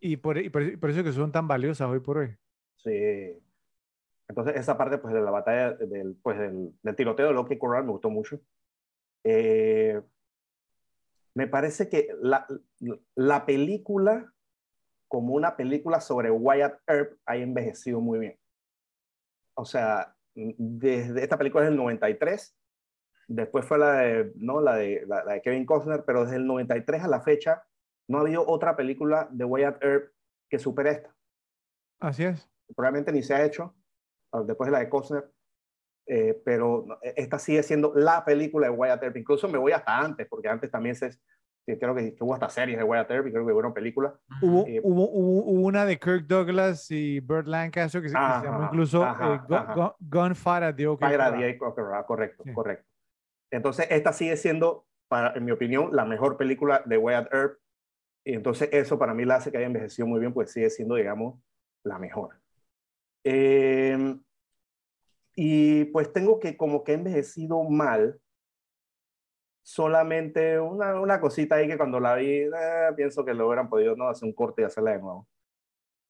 Y 0.00 0.16
por, 0.18 0.36
y, 0.36 0.50
por, 0.50 0.62
y 0.62 0.76
por, 0.76 0.90
eso 0.90 1.02
que 1.02 1.12
son 1.12 1.32
tan 1.32 1.48
valiosas 1.48 1.88
hoy 1.88 2.00
por 2.00 2.18
hoy. 2.18 2.36
Sí. 2.76 3.40
Entonces, 4.28 4.56
esa 4.56 4.76
parte 4.76 4.98
pues, 4.98 5.14
de 5.14 5.22
la 5.22 5.30
batalla 5.30 5.72
del, 5.72 6.16
pues, 6.22 6.38
del, 6.38 6.74
del 6.82 6.96
tiroteo 6.96 7.28
de 7.28 7.32
Loki 7.32 7.58
Corral 7.58 7.84
me 7.84 7.92
gustó 7.92 8.10
mucho. 8.10 8.40
Eh, 9.24 10.00
me 11.34 11.46
parece 11.46 11.88
que 11.88 12.08
la, 12.20 12.46
la 13.14 13.46
película, 13.46 14.32
como 15.08 15.34
una 15.34 15.56
película 15.56 16.00
sobre 16.00 16.30
Wyatt 16.30 16.80
Earp, 16.86 17.18
ha 17.26 17.36
envejecido 17.36 18.00
muy 18.00 18.18
bien. 18.18 18.38
O 19.54 19.64
sea, 19.64 20.13
desde 20.34 21.22
esta 21.22 21.38
película 21.38 21.64
es 21.64 21.70
del 21.70 21.78
93, 21.78 22.56
después 23.28 23.64
fue 23.64 23.78
la 23.78 23.92
de, 23.94 24.32
¿no? 24.36 24.60
la, 24.60 24.76
de, 24.76 25.04
la, 25.06 25.24
la 25.24 25.34
de 25.34 25.42
Kevin 25.42 25.66
Costner, 25.66 26.04
pero 26.04 26.24
desde 26.24 26.36
el 26.36 26.46
93 26.46 27.02
a 27.02 27.08
la 27.08 27.20
fecha 27.20 27.64
no 28.08 28.18
ha 28.18 28.20
habido 28.22 28.46
otra 28.46 28.76
película 28.76 29.28
de 29.30 29.44
Wyatt 29.44 29.82
Earp 29.82 30.12
que 30.50 30.58
supere 30.58 30.90
esta. 30.90 31.14
Así 32.00 32.24
es. 32.24 32.48
Probablemente 32.74 33.12
ni 33.12 33.22
se 33.22 33.34
ha 33.34 33.44
hecho 33.44 33.74
después 34.46 34.68
de 34.68 34.72
la 34.72 34.80
de 34.80 34.88
Costner, 34.88 35.30
eh, 36.06 36.40
pero 36.44 36.86
esta 37.02 37.38
sigue 37.38 37.62
siendo 37.62 37.92
la 37.94 38.24
película 38.24 38.66
de 38.66 38.72
Wyatt 38.72 39.02
Earp. 39.02 39.16
Incluso 39.16 39.48
me 39.48 39.58
voy 39.58 39.72
hasta 39.72 39.98
antes, 39.98 40.26
porque 40.26 40.48
antes 40.48 40.70
también 40.70 40.96
se, 40.96 41.10
creo 41.66 41.94
que, 41.94 42.14
que 42.14 42.24
hubo 42.24 42.34
hasta 42.34 42.48
series 42.48 42.78
de 42.78 42.84
Wyatt 42.84 43.10
Earp 43.10 43.26
y 43.26 43.32
creo 43.32 43.46
que 43.46 43.52
hubo 43.52 43.74
películas. 43.74 44.12
Hubo, 44.42 44.66
eh, 44.66 44.80
hubo, 44.82 45.08
hubo, 45.08 45.44
hubo, 45.44 45.66
una 45.66 45.84
de 45.86 45.98
Kirk 45.98 46.26
Douglas 46.26 46.90
y 46.90 47.20
Burt 47.20 47.46
Lancaster 47.46 48.02
que, 48.02 48.08
ajá, 48.14 48.34
que 48.34 48.40
se 48.40 48.52
llamó 48.52 48.64
incluso 48.64 49.02
ajá, 49.02 49.34
eh, 49.34 49.40
Gun, 49.48 49.74
Gun, 49.74 49.92
Gunfight 50.00 50.62
at 50.62 50.74
the 50.74 50.86
OK 50.86 51.00
Corral. 51.00 52.04
Correcto, 52.06 52.44
sí. 52.44 52.52
correcto. 52.52 52.86
Entonces, 53.50 53.86
esta 53.90 54.12
sigue 54.12 54.36
siendo, 54.36 54.86
para, 55.08 55.32
en 55.34 55.44
mi 55.44 55.52
opinión, 55.52 55.90
la 55.92 56.04
mejor 56.04 56.36
película 56.36 56.82
de 56.84 56.98
Wyatt 56.98 57.32
Earp. 57.32 57.58
Y 58.26 58.34
entonces 58.34 58.70
eso 58.72 58.98
para 58.98 59.12
mí 59.12 59.24
la 59.24 59.36
hace 59.36 59.50
que 59.50 59.58
haya 59.58 59.66
envejecido 59.66 60.06
muy 60.06 60.18
bien, 60.18 60.32
pues 60.32 60.50
sigue 60.50 60.70
siendo, 60.70 60.94
digamos, 60.94 61.40
la 61.82 61.98
mejor. 61.98 62.40
Eh, 63.22 64.18
y 65.36 65.84
pues 65.86 66.12
tengo 66.12 66.38
que 66.40 66.56
como 66.56 66.84
que 66.84 66.92
he 66.92 66.94
envejecido 66.94 67.62
mal 67.64 68.20
solamente 69.64 70.60
una, 70.60 71.00
una 71.00 71.18
cosita 71.20 71.56
ahí 71.56 71.66
que 71.66 71.78
cuando 71.78 71.98
la 71.98 72.14
vi, 72.14 72.42
eh, 72.42 72.50
pienso 72.94 73.24
que 73.24 73.32
lo 73.32 73.46
hubieran 73.48 73.68
podido 73.70 73.96
no 73.96 74.08
hacer 74.08 74.26
un 74.28 74.34
corte 74.34 74.62
y 74.62 74.64
hacerla 74.66 74.92
de 74.92 74.98
nuevo. 75.00 75.26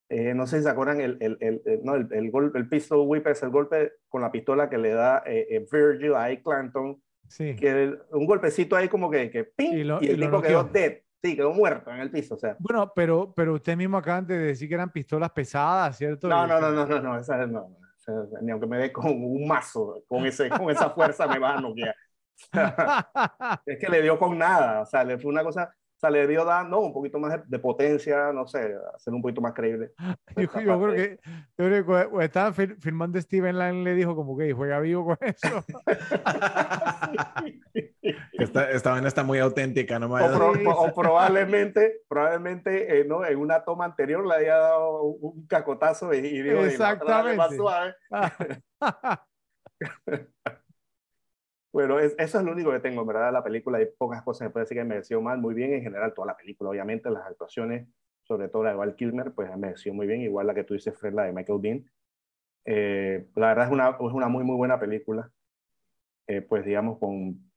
Eh, 0.09 0.35
no 0.35 0.47
sé 0.47 0.59
si 0.59 0.65
se 0.65 0.69
acuerdan 0.71 1.01
el, 1.01 1.17
el, 1.21 1.39
el, 1.41 1.63
el 1.65 1.83
no, 1.85 1.95
el, 1.95 2.09
el, 2.13 2.31
golpe, 2.31 2.59
el 2.59 2.69
pistol 2.69 3.05
whip 3.07 3.27
es 3.29 3.43
el 3.43 3.51
golpe 3.51 3.93
con 4.09 4.21
la 4.23 4.31
pistola 4.31 4.69
que 4.69 4.77
le 4.77 4.91
da 4.91 5.23
eh, 5.25 5.47
eh 5.49 5.67
Virgil 5.71 6.15
a 6.15 6.25
Ike 6.25 6.43
Clanton. 6.43 7.01
Sí. 7.29 7.57
Que 7.57 7.97
un 8.11 8.27
golpecito 8.27 8.77
ahí 8.77 8.89
como 8.89 9.09
que, 9.11 9.31
que 9.31 9.45
ping, 9.45 9.73
Y 9.73 9.85
lo- 9.85 10.03
y 10.03 10.09
el 10.09 10.19
y 10.19 10.27
tipo 10.27 10.43
quedó 10.43 10.65
dead. 10.65 10.99
Sí, 11.23 11.37
quedó 11.37 11.53
muerto 11.55 11.91
en 11.91 12.01
el 12.01 12.11
piso. 12.11 12.35
O 12.35 12.39
sea, 12.39 12.55
Bueno, 12.59 12.93
pero, 12.95 13.33
pero 13.35 13.55
usted 13.55 13.77
mismo 13.79 13.97
acaban 13.97 14.27
de 14.27 14.37
decir 14.37 14.69
que 14.69 14.75
eran 14.75 14.93
pistolas 14.93 15.31
pesadas, 15.31 15.97
¿cierto? 15.97 16.29
no, 16.29 16.47
no, 16.47 16.61
no, 16.61 16.71
no, 16.71 16.85
no, 16.85 17.01
no, 17.01 17.19
esa 17.19 17.47
no, 17.47 17.71
no, 18.07 18.41
ni 18.43 18.51
aunque 18.51 18.67
me 18.67 18.77
dé 18.77 18.93
con 18.93 19.07
un 19.07 19.47
mazo, 19.47 20.05
con, 20.07 20.27
ese, 20.27 20.51
con 20.51 20.71
esa 20.71 20.91
fuerza 20.91 21.27
me 21.27 21.39
va 21.39 21.57
a 21.57 21.61
noquear. 21.63 21.95
es 23.67 23.79
que 23.79 23.89
le 23.89 24.03
dio 24.03 24.19
con 24.19 24.37
nada, 24.39 24.83
o 24.83 24.87
sea, 24.87 25.05
le 25.05 25.19
fue 25.19 25.31
una 25.31 25.43
cosa, 25.43 25.73
o 25.75 25.99
sea, 26.01 26.11
le 26.11 26.27
dio 26.27 26.45
dando 26.45 26.81
un 26.81 26.93
poquito 26.93 27.19
más 27.19 27.33
de, 27.33 27.43
de 27.47 27.59
potencia, 27.59 28.33
no 28.33 28.47
sé, 28.47 28.75
hacer 28.95 29.15
un 29.15 29.23
poquito 29.23 29.41
más 29.41 29.53
creíble. 29.55 29.93
yo, 30.37 30.43
yo 30.61 30.81
creo 30.83 30.95
que, 30.95 31.19
yo 31.25 31.65
creo 31.67 31.71
que 31.71 31.85
cuando- 31.85 32.21
estaba 32.21 32.53
fil- 32.53 32.77
filmando 32.81 33.21
Steven 33.21 33.57
Lang 33.59 33.85
le 33.85 33.95
dijo 33.95 34.15
como 34.17 34.37
que 34.37 34.53
juega 34.53 34.81
vivo 34.81 35.05
con 35.07 35.19
eso. 35.21 35.65
Esta, 38.33 38.71
esta 38.71 38.91
vaina 38.91 39.09
está 39.09 39.23
muy 39.23 39.39
auténtica, 39.39 39.99
no 39.99 40.09
me 40.09 40.23
O, 40.23 40.33
pro- 40.33 40.71
o 40.71 40.93
probablemente, 40.95 42.03
probablemente 42.09 43.01
eh, 43.01 43.05
¿no? 43.05 43.25
en 43.25 43.39
una 43.39 43.65
toma 43.65 43.85
anterior 43.87 44.27
le 44.27 44.35
haya 44.35 44.57
dado 44.59 45.03
un, 45.03 45.19
un 45.39 45.47
cacotazo 45.47 46.13
y, 46.13 46.19
y 46.19 46.39
y 46.41 46.43
la 46.77 46.93
otra 46.95 47.23
dale 47.23 47.37
más 47.37 47.53
Exactamente. 47.53 47.57
suave. 47.57 47.95
Bueno, 51.75 51.99
es- 51.99 52.15
eso 52.19 52.39
es 52.39 52.45
lo 52.45 52.53
único 52.53 52.71
que 52.71 52.79
tengo, 52.79 53.01
en 53.01 53.09
verdad, 53.09 53.27
de 53.27 53.33
la 53.33 53.43
película. 53.43 53.79
Hay 53.79 53.87
pocas 53.99 54.23
cosas 54.23 54.47
que 54.47 54.53
puede 54.53 54.63
decir 54.63 54.77
que 54.79 54.85
mereció 54.85 55.21
mal, 55.21 55.39
muy 55.41 55.55
bien 55.55 55.73
en 55.73 55.83
general 55.83 56.15
toda 56.15 56.29
la 56.29 56.37
película. 56.37 56.71
Obviamente 56.71 57.11
las 57.11 57.27
actuaciones, 57.27 57.89
sobre 58.23 58.49
todo 58.49 58.63
la 58.63 58.71
de 58.71 58.77
Val 58.77 58.95
Kilmer, 58.95 59.33
pues 59.35 59.55
mereció 59.59 59.93
muy 59.93 60.07
bien, 60.07 60.21
igual 60.21 60.47
la 60.47 60.55
que 60.55 60.63
tú 60.63 60.75
dices, 60.75 60.97
Fred, 60.97 61.13
la 61.15 61.25
de 61.25 61.33
Michael 61.33 61.59
Bean. 61.61 61.85
Eh, 62.65 63.27
la 63.35 63.49
verdad 63.49 63.67
es 63.67 63.73
una, 63.73 63.89
es 63.91 63.97
una 64.13 64.29
muy, 64.29 64.45
muy 64.45 64.55
buena 64.55 64.79
película. 64.79 65.33
Eh, 66.29 66.43
pues 66.43 66.65
digamos, 66.65 67.01
con 67.01 67.51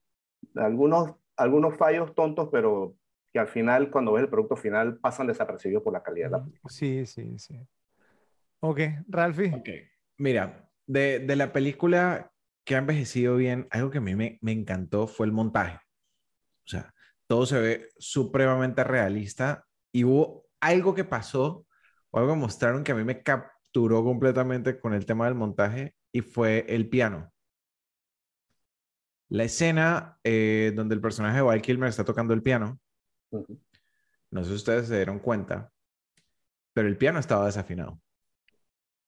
algunos, 0.56 1.14
algunos 1.36 1.78
fallos 1.78 2.16
tontos, 2.16 2.50
pero 2.52 2.96
que 3.32 3.38
al 3.38 3.48
final, 3.48 3.92
cuando 3.92 4.14
ves 4.14 4.24
el 4.24 4.30
producto 4.30 4.56
final, 4.56 4.98
pasan 4.98 5.28
desapercibidos 5.28 5.84
por 5.84 5.94
la 5.94 6.02
calidad 6.02 6.26
de 6.26 6.32
la 6.32 6.44
película. 6.44 6.72
Sí, 6.74 7.06
sí, 7.06 7.38
sí. 7.38 7.56
Ok, 8.62 8.80
Ralphie. 9.10 9.54
Ok, 9.54 9.70
mira, 10.18 10.72
de, 10.88 11.20
de 11.20 11.36
la 11.36 11.54
película 11.54 12.32
que 12.68 12.76
ha 12.76 12.80
envejecido 12.80 13.38
bien, 13.38 13.68
algo 13.72 13.92
que 13.92 14.00
a 14.00 14.02
mí 14.02 14.16
me, 14.16 14.40
me 14.44 14.52
encantó 14.54 15.08
fue 15.08 15.26
el 15.28 15.32
montaje. 15.32 15.78
O 15.78 16.70
sea, 16.70 16.94
todo 17.28 17.46
se 17.46 17.60
ve 17.60 17.90
supremamente 18.00 18.84
realista 18.84 19.66
y 19.92 20.04
hubo 20.06 20.46
algo 20.62 20.96
que 20.96 21.06
pasó 21.06 21.68
o 22.12 22.20
algo 22.20 22.34
que 22.34 22.40
mostraron 22.40 22.84
que 22.84 22.94
a 22.94 22.96
mí 22.96 23.04
me 23.06 23.24
capturó 23.24 24.04
completamente 24.04 24.80
con 24.80 24.94
el 24.94 25.06
tema 25.06 25.26
del 25.26 25.36
montaje 25.36 25.96
y 26.12 26.22
fue 26.22 26.66
el 26.70 26.90
piano. 26.90 27.34
La 29.30 29.44
escena 29.46 30.20
eh, 30.24 30.74
donde 30.76 30.96
el 30.96 31.02
personaje 31.02 31.38
de 31.38 31.42
Val 31.44 31.62
Kilmer 31.62 31.90
está 31.90 32.04
tocando 32.06 32.34
el 32.34 32.44
piano, 32.44 32.80
Ujú. 33.32 33.60
no 34.32 34.44
sé 34.44 34.50
si 34.52 34.56
ustedes 34.56 34.88
se 34.88 34.96
dieron 34.96 35.20
cuenta, 35.20 35.72
pero 36.74 36.88
el 36.88 36.98
piano 36.98 37.20
estaba 37.20 37.46
desafinado. 37.46 38.00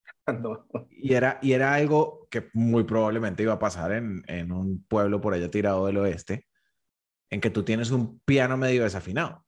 No. 0.42 0.66
Y 0.90 1.14
era, 1.14 1.40
y 1.42 1.54
era 1.54 1.74
algo 1.74 2.19
que 2.30 2.50
muy 2.54 2.84
probablemente 2.84 3.44
iba 3.44 3.54
a 3.54 3.60
pasar 3.60 3.92
en, 3.92 4.24
en 4.28 4.52
un 4.52 4.84
pueblo 4.88 5.20
por 5.22 5.34
allá 5.34 5.50
tirado 5.50 5.86
del 5.88 5.98
oeste, 5.98 6.48
en 7.30 7.42
que 7.42 7.50
tú 7.50 7.64
tienes 7.64 7.92
un 7.92 8.20
piano 8.22 8.56
medio 8.58 8.84
desafinado. 8.84 9.46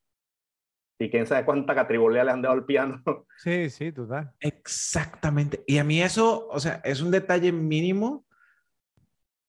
Y 1.00 1.10
quién 1.10 1.26
sabe 1.26 1.45
cuánta 1.45 1.74
catribolea 1.74 2.24
le 2.24 2.32
han 2.32 2.42
dado 2.43 2.53
al 2.56 2.66
piano. 2.66 3.01
Sí, 3.38 3.72
sí, 3.72 3.92
total. 3.92 4.32
Exactamente. 4.40 5.64
Y 5.66 5.80
a 5.80 5.84
mí 5.84 6.00
eso, 6.01 6.48
o 6.48 6.60
sea, 6.60 6.80
es 6.84 7.01
un 7.01 7.10
detalle 7.10 7.51
mínimo 7.51 8.26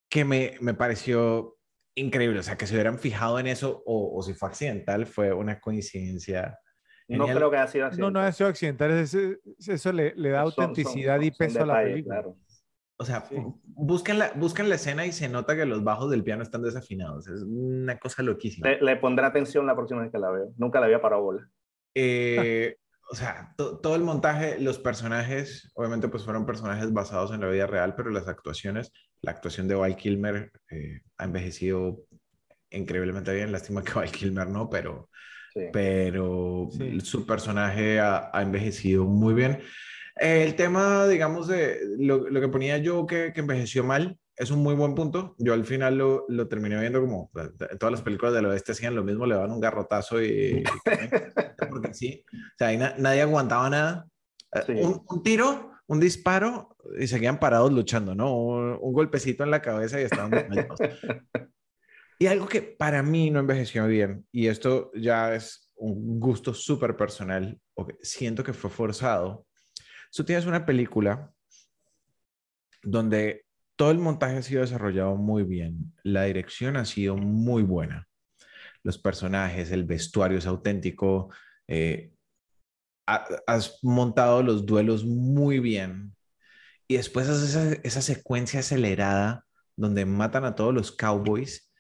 que 0.09 0.25
me, 0.25 0.57
me 0.61 0.73
pareció 0.73 1.59
increíble. 1.95 2.39
O 2.39 2.43
sea, 2.43 2.57
que 2.57 2.67
se 2.67 2.75
hubieran 2.75 2.99
fijado 2.99 3.39
en 3.39 3.47
eso 3.49 3.83
o, 3.85 4.17
o 4.19 4.23
si 4.23 4.33
fue 4.33 4.49
accidental, 4.49 5.05
fue 5.07 5.33
una 5.35 5.61
coincidencia. 5.61 6.59
No 7.09 7.25
Genial. 7.27 7.37
creo 7.37 7.51
que 7.51 7.57
haya 7.59 7.67
sido 7.67 7.87
así. 7.87 8.01
No, 8.01 8.11
no 8.11 8.21
ha 8.21 8.33
sido 8.33 8.49
accidental, 8.49 8.91
es- 8.93 9.13
es- 9.13 9.69
eso 9.69 9.93
le, 9.93 10.15
le 10.17 10.31
da 10.31 10.43
Son- 10.45 10.53
son- 10.53 10.65
autenticidad 10.65 11.21
y 11.21 11.29
son 11.29 11.37
peso 11.39 11.63
a 11.63 11.67
la 11.67 11.83
película. 11.83 12.15
claro. 12.23 12.37
O 13.03 13.05
sea, 13.05 13.25
Sí. 13.29 13.37
busquen, 13.65 14.19
la, 14.19 14.33
busquen 14.37 14.69
la 14.69 14.77
escena 14.77 15.05
y 15.05 15.13
se 15.13 15.29
nota 15.29 15.57
que 15.57 15.67
los 15.67 15.83
bajos 15.83 16.11
del 16.11 16.23
piano 16.25 16.43
están 16.43 16.63
desafinados. 16.63 17.27
Es 17.29 17.43
una 17.43 17.99
cosa 17.99 18.23
loquísima. 18.23 18.69
Le, 18.69 18.81
le 18.81 18.97
pondré 18.97 19.27
atención 19.27 19.67
la 19.67 19.75
próxima 19.75 20.03
vez 20.03 20.13
que 20.13 20.19
la 20.19 20.31
veo. 20.31 20.53
Nunca 20.57 20.79
la 20.81 20.87
había 20.87 21.03
parado 21.03 21.23
bola. 21.23 21.49
Eh, 21.95 22.77
o 23.11 23.15
sea, 23.17 23.53
to- 23.57 23.79
todo 23.81 23.97
el 23.97 24.03
montaje, 24.03 24.59
los 24.61 24.79
personajes, 24.79 25.71
obviamente 25.75 26.09
pues 26.09 26.25
fueron 26.25 26.47
personajes 26.47 26.93
basados 26.93 27.33
en 27.33 27.41
la 27.41 27.49
vida 27.49 27.67
real, 27.67 27.95
pero 27.97 28.11
las 28.11 28.29
actuaciones, 28.29 28.93
la 29.21 29.33
actuación 29.33 29.69
de 29.69 29.75
Val 29.75 29.97
Kilmer 29.97 30.51
eh, 30.71 31.01
ha 31.19 31.25
envejecido 31.25 32.05
increíblemente 32.71 33.35
bien. 33.35 33.53
Lástima 33.53 33.83
que 33.83 33.93
Val 33.95 34.11
Kilmer 34.11 34.49
no, 34.49 34.71
pero, 34.71 35.09
Sí. 35.55 35.61
pero 35.73 36.69
Sí. 36.71 37.01
su 37.01 37.27
personaje 37.27 38.01
ha, 38.01 38.31
ha 38.33 38.43
envejecido 38.43 39.05
muy 39.05 39.35
bien. 39.35 39.61
Eh, 40.21 40.45
el 40.45 40.55
tema, 40.57 41.07
digamos, 41.09 41.49
de 41.49 41.79
lo, 41.99 42.29
lo 42.29 42.41
que 42.41 42.49
ponía 42.49 42.79
yo 42.79 43.07
que, 43.07 43.33
que 43.33 43.41
envejeció 43.41 43.83
mal 43.85 44.19
es 44.37 44.51
un 44.51 44.63
muy 44.63 44.75
buen 44.75 44.95
punto. 44.95 45.35
Yo 45.39 45.53
al 45.55 45.65
final 45.65 45.99
lo, 45.99 46.25
lo 46.29 46.49
terminé 46.49 46.79
viendo 46.81 47.01
como 47.01 47.31
todas 47.79 47.93
las 47.93 48.03
películas 48.03 48.35
del 48.35 48.47
oeste 48.47 48.73
hacían 48.73 48.95
lo 48.95 49.05
mismo, 49.05 49.27
le 49.27 49.35
daban 49.35 49.53
un 49.53 49.61
garrotazo 49.61 50.23
y... 50.23 50.63
porque 51.71 51.95
sí, 51.95 52.25
o 52.33 52.55
sea, 52.59 52.69
ahí 52.69 52.77
na- 52.79 52.95
nadie 52.99 53.23
aguantaba 53.23 53.69
nada. 53.71 54.07
Eh, 54.55 54.61
Sí. 54.67 54.73
Un, 54.75 55.03
un 55.09 55.23
tiro, 55.23 55.71
un 55.87 55.99
disparo 55.99 56.77
y 56.99 57.07
seguían 57.07 57.41
parados 57.41 57.73
luchando, 57.73 58.15
¿no? 58.15 58.37
Un, 58.37 58.79
un 58.81 58.93
golpecito 58.93 59.45
en 59.45 59.51
la 59.51 59.63
cabeza 59.63 59.99
y 59.99 60.05
estaban 60.05 60.31
desmayados. 60.31 60.79
Y 62.19 62.27
algo 62.29 62.47
que 62.47 62.63
para 62.63 63.03
mí 63.03 63.31
no 63.31 63.41
envejeció 63.41 63.85
bien, 63.89 64.25
y 64.31 64.47
esto 64.47 64.93
ya 64.95 65.35
es 65.35 65.73
un 65.75 66.21
gusto 66.21 66.55
súper 66.55 66.97
personal, 66.97 67.59
o 67.75 67.85
que 67.87 67.97
siento 68.03 68.45
que 68.45 68.53
fue 68.53 68.71
forzado. 68.71 69.45
Tú 70.15 70.25
tienes 70.25 70.47
una 70.47 70.65
película 70.67 71.33
donde 72.83 73.45
todo 73.77 73.91
el 73.91 73.99
montaje 73.99 74.37
ha 74.37 74.43
sido 74.43 74.61
desarrollado 74.63 75.17
muy 75.17 75.43
bien, 75.45 75.95
la 76.03 76.25
dirección 76.25 76.77
ha 76.77 76.85
sido 76.85 77.17
muy 77.17 77.63
buena, 77.63 78.09
los 78.83 78.99
personajes, 78.99 79.71
el 79.73 79.85
vestuario 79.85 80.39
es 80.39 80.47
auténtico, 80.47 81.31
eh, 81.69 82.13
ha- 83.07 83.27
has 83.47 83.79
montado 83.83 84.43
los 84.43 84.67
duelos 84.67 85.05
muy 85.05 85.61
bien, 85.61 86.17
y 86.89 86.97
después 86.97 87.29
haces 87.29 87.81
esa, 87.85 88.03
secuencia 88.03 88.61
acelerada 88.61 89.47
donde 89.77 90.05
matan 90.07 90.45
a 90.45 90.55
todos 90.55 90.75
los 90.75 90.93
cowboys 90.93 91.71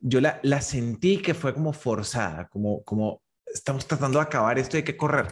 yo 0.00 0.20
la, 0.20 0.40
la 0.42 0.60
sentí 0.60 1.22
que 1.22 1.34
fue 1.34 1.54
como 1.54 1.72
forzada, 1.72 2.48
como, 2.48 2.82
como 2.84 3.22
estamos 3.46 3.86
tratando 3.86 4.18
de 4.18 4.24
acabar 4.24 4.58
esto 4.58 4.76
y 4.76 4.78
hay 4.78 4.84
que 4.84 4.96
correr. 4.96 5.28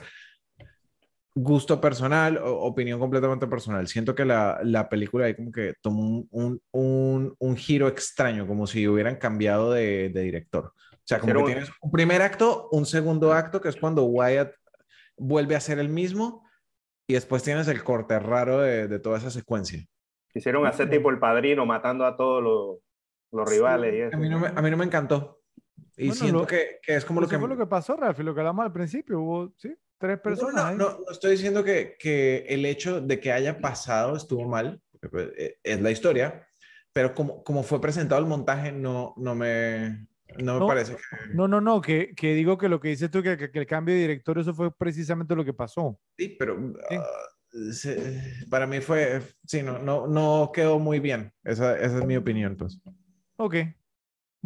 Gusto 1.39 1.81
personal, 1.83 2.39
o- 2.39 2.61
opinión 2.63 2.99
completamente 2.99 3.47
personal. 3.47 3.87
Siento 3.89 4.15
que 4.15 4.25
la, 4.25 4.59
la 4.65 4.89
película 4.89 5.27
ahí 5.27 5.35
como 5.35 5.53
que 5.53 5.75
tomó 5.83 6.01
un, 6.01 6.29
un, 6.31 6.63
un, 6.73 7.37
un 7.39 7.57
giro 7.57 7.89
extraño, 7.89 8.47
como 8.47 8.67
si 8.67 8.89
hubieran 8.89 9.17
cambiado 9.17 9.71
de, 9.73 10.09
de 10.09 10.23
director. 10.23 10.73
O 10.93 11.03
sea, 11.05 11.19
como 11.19 11.33
que 11.35 11.39
Hicieron- 11.41 11.47
tienes 11.53 11.71
un 11.83 11.91
primer 11.91 12.23
acto, 12.23 12.69
un 12.73 12.87
segundo 12.87 13.35
acto, 13.35 13.61
que 13.61 13.69
es 13.69 13.77
cuando 13.77 14.05
Wyatt 14.05 14.53
vuelve 15.19 15.55
a 15.57 15.61
ser 15.61 15.79
el 15.79 15.91
mismo, 15.91 16.49
y 17.07 17.13
después 17.15 17.43
tienes 17.43 17.69
el 17.69 17.85
corte 17.85 18.19
raro 18.19 18.61
de, 18.61 18.89
de 18.89 18.99
toda 18.99 19.19
esa 19.19 19.31
secuencia. 19.31 19.85
Quisieron 20.33 20.67
hacer 20.67 20.89
tipo 20.91 21.11
el 21.11 21.19
padrino 21.19 21.65
matando 21.67 22.05
a 22.07 22.17
todos 22.17 22.43
los, 22.43 22.79
los 23.31 23.49
rivales 23.49 23.95
y 23.95 23.99
eso. 24.01 24.17
A 24.17 24.19
mí 24.19 24.29
no 24.31 24.41
me, 24.41 24.49
a 24.49 24.63
mí 24.63 24.71
no 24.71 24.77
me 24.79 24.85
encantó. 24.87 25.41
Y 25.99 26.09
Bueno, 26.09 26.15
siento 26.15 26.39
lo- 26.41 26.47
que, 26.47 26.79
que 26.83 26.97
es 26.97 27.05
como 27.05 27.21
lo 27.21 27.29
que... 27.29 27.39
fue 27.39 27.49
lo 27.49 27.57
que 27.59 27.67
pasó, 27.67 27.95
Ralphie, 27.97 28.25
lo 28.25 28.35
que 28.35 28.41
hablamos 28.41 28.65
al 28.65 28.73
principio. 28.73 29.21
Hubo, 29.21 29.53
sí, 29.57 29.75
tres 29.99 30.19
personas. 30.21 30.77
No, 30.77 30.85
no, 30.85 30.91
no, 30.93 30.99
no 31.07 31.13
estoy 31.13 31.33
diciendo 31.33 31.65
que, 31.65 31.97
que 31.99 32.45
el 32.49 32.65
hecho 32.67 33.01
de 33.01 33.21
que 33.21 33.33
haya 33.33 33.59
pasado 33.61 34.17
estuvo 34.17 34.47
mal, 34.49 34.81
pues, 35.11 35.29
eh, 35.37 35.59
es 35.63 35.81
la 35.81 35.91
historia, 35.91 36.47
pero 36.93 37.15
como, 37.15 37.43
como 37.45 37.63
fue 37.63 37.81
presentado 37.81 38.21
el 38.21 38.27
montaje, 38.27 38.73
no, 38.73 39.15
no 39.17 39.35
me, 39.35 40.07
no 40.39 40.55
me 40.55 40.61
No. 40.61 40.67
parece 40.67 40.97
que... 40.97 41.03
No, 41.35 41.47
no, 41.49 41.61
no, 41.61 41.81
que, 41.81 42.15
que 42.15 42.35
digo 42.35 42.57
que 42.59 42.69
lo 42.69 42.81
que 42.81 42.89
dices 42.89 43.11
tú, 43.11 43.23
que, 43.23 43.37
que- 43.37 43.51
el 43.59 43.67
cambio 43.67 43.95
de 43.95 44.01
director, 44.01 44.39
eso 44.39 44.55
fue 44.55 44.75
precisamente 44.75 45.35
lo 45.35 45.45
que 45.45 45.53
pasó. 45.53 45.99
Sí, 46.19 46.37
pero 46.39 46.75
Sí. 46.89 47.73
se- 47.73 48.23
para 48.51 48.67
mí 48.67 48.81
fue, 48.81 49.23
sí, 49.47 49.63
no, 49.63 49.79
no, 49.79 50.07
no 50.07 50.51
quedó 50.53 50.79
muy 50.79 51.01
bien. 51.01 51.33
Esa, 51.45 51.79
esa 51.79 51.99
es 51.99 52.05
mi 52.05 52.17
opinión, 52.17 52.57
pues. 52.57 52.81
Ok. 53.37 53.57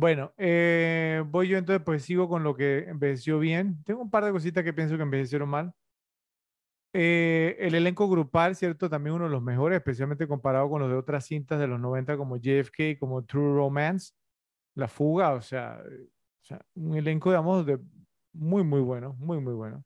Bueno, 0.01 0.33
eh, 0.39 1.23
voy 1.27 1.49
yo 1.49 1.59
entonces, 1.59 1.85
pues 1.85 2.03
sigo 2.05 2.27
con 2.27 2.43
lo 2.43 2.57
que 2.57 2.85
envejeció 2.89 3.39
bien. 3.39 3.85
Tengo 3.85 4.01
un 4.01 4.11
par 4.11 4.25
de 4.25 4.33
cositas 4.33 4.65
que 4.65 4.73
pienso 4.73 4.97
que 4.97 5.03
envejecieron 5.03 5.51
mal. 5.51 5.75
Eh, 6.95 7.57
el 7.61 7.75
elenco 7.75 8.09
grupal, 8.09 8.57
¿cierto? 8.57 8.89
También 8.89 9.15
uno 9.15 9.25
de 9.27 9.31
los 9.31 9.43
mejores, 9.43 9.77
especialmente 9.77 10.27
comparado 10.27 10.71
con 10.71 10.81
los 10.81 10.91
de 10.91 10.97
otras 10.97 11.27
cintas 11.27 11.61
de 11.61 11.67
los 11.67 11.79
90 11.79 12.17
como 12.17 12.39
JFK, 12.39 12.99
como 12.99 13.25
True 13.27 13.55
Romance. 13.55 14.15
La 14.75 14.89
fuga, 14.89 15.35
o 15.35 15.43
sea, 15.43 15.83
o 15.85 16.45
sea 16.45 16.61
un 16.75 16.97
elenco, 16.97 17.31
digamos, 17.31 17.67
de 17.67 17.79
muy, 18.33 18.65
muy 18.65 18.81
bueno, 18.81 19.15
muy, 19.19 19.41
muy 19.41 19.55
bueno. 19.55 19.85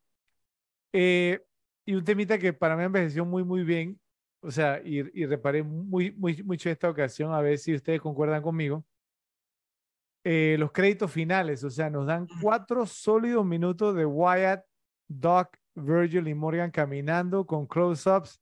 Eh, 0.92 1.44
y 1.86 1.94
un 1.94 2.04
temita 2.04 2.38
que 2.38 2.52
para 2.52 2.76
mí 2.76 2.84
envejeció 2.84 3.24
muy, 3.24 3.44
muy 3.44 3.64
bien, 3.64 4.00
o 4.42 4.50
sea, 4.50 4.80
y, 4.84 5.00
y 5.20 5.26
reparé 5.26 5.62
muy, 5.64 6.12
muy, 6.12 6.42
mucho 6.44 6.70
esta 6.70 6.90
ocasión, 6.90 7.32
a 7.34 7.40
ver 7.40 7.58
si 7.58 7.74
ustedes 7.74 8.00
concuerdan 8.00 8.42
conmigo. 8.42 8.84
Eh, 10.26 10.56
los 10.58 10.72
créditos 10.72 11.12
finales, 11.12 11.62
o 11.64 11.70
sea, 11.70 11.90
nos 11.90 12.06
dan 12.06 12.26
cuatro 12.40 12.86
sólidos 12.86 13.44
minutos 13.44 13.94
de 13.94 14.06
Wyatt, 14.06 14.64
Doc, 15.06 15.54
Virgil 15.74 16.28
y 16.28 16.34
Morgan 16.34 16.70
caminando 16.70 17.46
con 17.46 17.66
close-ups, 17.66 18.40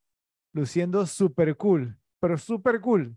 luciendo 0.52 1.04
súper 1.06 1.56
cool, 1.56 1.98
pero 2.20 2.38
súper 2.38 2.80
cool. 2.80 3.16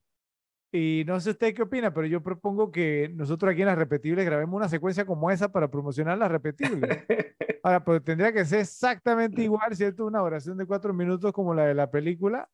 Y 0.71 1.03
no 1.05 1.19
sé 1.19 1.29
usted 1.29 1.53
qué 1.53 1.61
opina, 1.61 1.93
pero 1.93 2.07
yo 2.07 2.21
propongo 2.21 2.71
que 2.71 3.09
nosotros 3.15 3.51
aquí 3.51 3.61
en 3.61 3.67
las 3.67 3.77
repetibles 3.77 4.25
grabemos 4.25 4.57
una 4.57 4.67
secuencia 4.67 5.05
como 5.05 5.31
esa 5.31 5.51
para 5.51 5.69
promocionar 5.69 6.17
las 6.17 6.31
repetibles. 6.31 7.05
Ahora, 7.63 7.83
pues 7.83 8.03
tendría 8.03 8.33
que 8.33 8.43
ser 8.45 8.59
exactamente 8.59 9.41
igual, 9.41 9.75
¿cierto? 9.75 10.05
Una 10.05 10.21
oración 10.21 10.57
de 10.57 10.65
cuatro 10.65 10.93
minutos 10.93 11.31
como 11.31 11.53
la 11.53 11.65
de 11.65 11.75
la 11.75 11.89
película. 11.89 12.49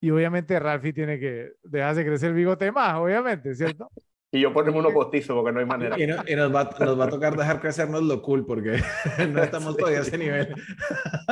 Y 0.00 0.10
obviamente 0.10 0.58
Ralphie 0.58 0.92
tiene 0.92 1.18
que 1.18 1.52
dejarse 1.62 2.04
crecer 2.04 2.30
el 2.30 2.36
bigote 2.36 2.72
más, 2.72 2.94
obviamente, 2.94 3.54
¿cierto? 3.54 3.90
Y 4.30 4.40
yo 4.40 4.52
ponemos 4.52 4.84
uno 4.84 4.92
postizo 4.92 5.34
porque 5.34 5.52
no 5.52 5.60
hay 5.60 5.66
manera. 5.66 5.96
Y, 5.98 6.06
nos, 6.36 6.54
va, 6.54 6.68
nos, 6.80 7.00
va, 7.00 7.04
a 7.04 7.08
tocar 7.08 7.34
dejar 7.34 7.60
crecernos 7.60 8.02
lo 8.02 8.20
cool 8.20 8.44
porque 8.44 8.78
no 9.30 9.42
estamos 9.42 9.74
todavía 9.76 10.00
a 10.00 10.02
ese 10.02 10.18
nivel. 10.18 10.54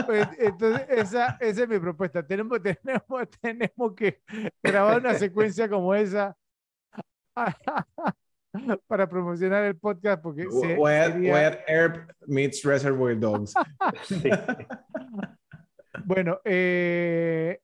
Pues, 0.07 0.27
entonces, 0.39 0.87
esa, 0.89 1.37
esa, 1.41 1.63
es 1.63 1.69
mi 1.69 1.79
propuesta. 1.79 2.27
Tenemos, 2.27 2.59
tenemos, 2.63 3.29
tenemos 3.43 3.95
que 3.95 4.23
grabar 4.63 5.01
una 5.01 5.15
secuencia 5.15 5.69
como 5.69 5.95
esa 5.95 6.35
para 8.87 9.07
promocionar 9.07 9.65
el 9.65 9.77
podcast 9.77 10.23
porque 10.23 10.47
Wet, 10.47 11.13
sería... 11.13 11.65
Air 11.67 12.07
meets 12.27 12.65
Reservoir 12.65 13.19
Dogs. 13.19 13.53
Bueno, 16.05 16.41
eh, 16.45 17.61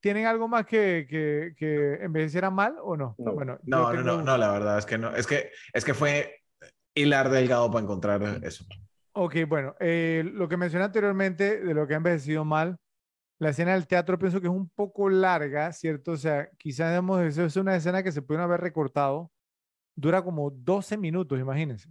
¿Tienen 0.00 0.26
algo 0.26 0.48
más 0.48 0.66
que, 0.66 1.06
que, 1.08 1.54
que 1.56 2.02
envejeciera 2.02 2.50
mal 2.50 2.76
o 2.82 2.96
no? 2.96 3.14
No, 3.18 3.34
bueno, 3.34 3.58
no, 3.64 3.92
no, 3.92 4.02
no, 4.02 4.22
no, 4.22 4.36
la 4.38 4.50
verdad 4.50 4.78
es 4.78 4.86
que 4.86 4.96
no. 4.96 5.14
Es 5.14 5.26
que, 5.26 5.50
es 5.72 5.84
que 5.84 5.94
fue 5.94 6.40
hilar 6.94 7.30
delgado 7.30 7.70
para 7.70 7.84
encontrar 7.84 8.22
eso. 8.42 8.64
Ok, 9.12 9.36
bueno, 9.46 9.74
eh, 9.78 10.22
lo 10.32 10.48
que 10.48 10.56
mencioné 10.56 10.84
anteriormente 10.86 11.60
de 11.60 11.74
lo 11.74 11.86
que 11.86 11.94
ha 11.94 11.98
envejecido 11.98 12.44
mal, 12.44 12.78
la 13.38 13.50
escena 13.50 13.72
del 13.72 13.86
teatro 13.86 14.18
pienso 14.18 14.40
que 14.40 14.46
es 14.46 14.52
un 14.52 14.68
poco 14.70 15.08
larga, 15.10 15.72
¿cierto? 15.72 16.12
O 16.12 16.16
sea, 16.16 16.48
quizás 16.58 16.90
digamos, 16.90 17.22
eso 17.22 17.44
es 17.44 17.56
una 17.56 17.76
escena 17.76 18.02
que 18.02 18.12
se 18.12 18.22
puede 18.22 18.40
haber 18.40 18.60
recortado, 18.60 19.30
dura 19.96 20.22
como 20.22 20.50
12 20.50 20.96
minutos, 20.96 21.38
imagínense. 21.38 21.88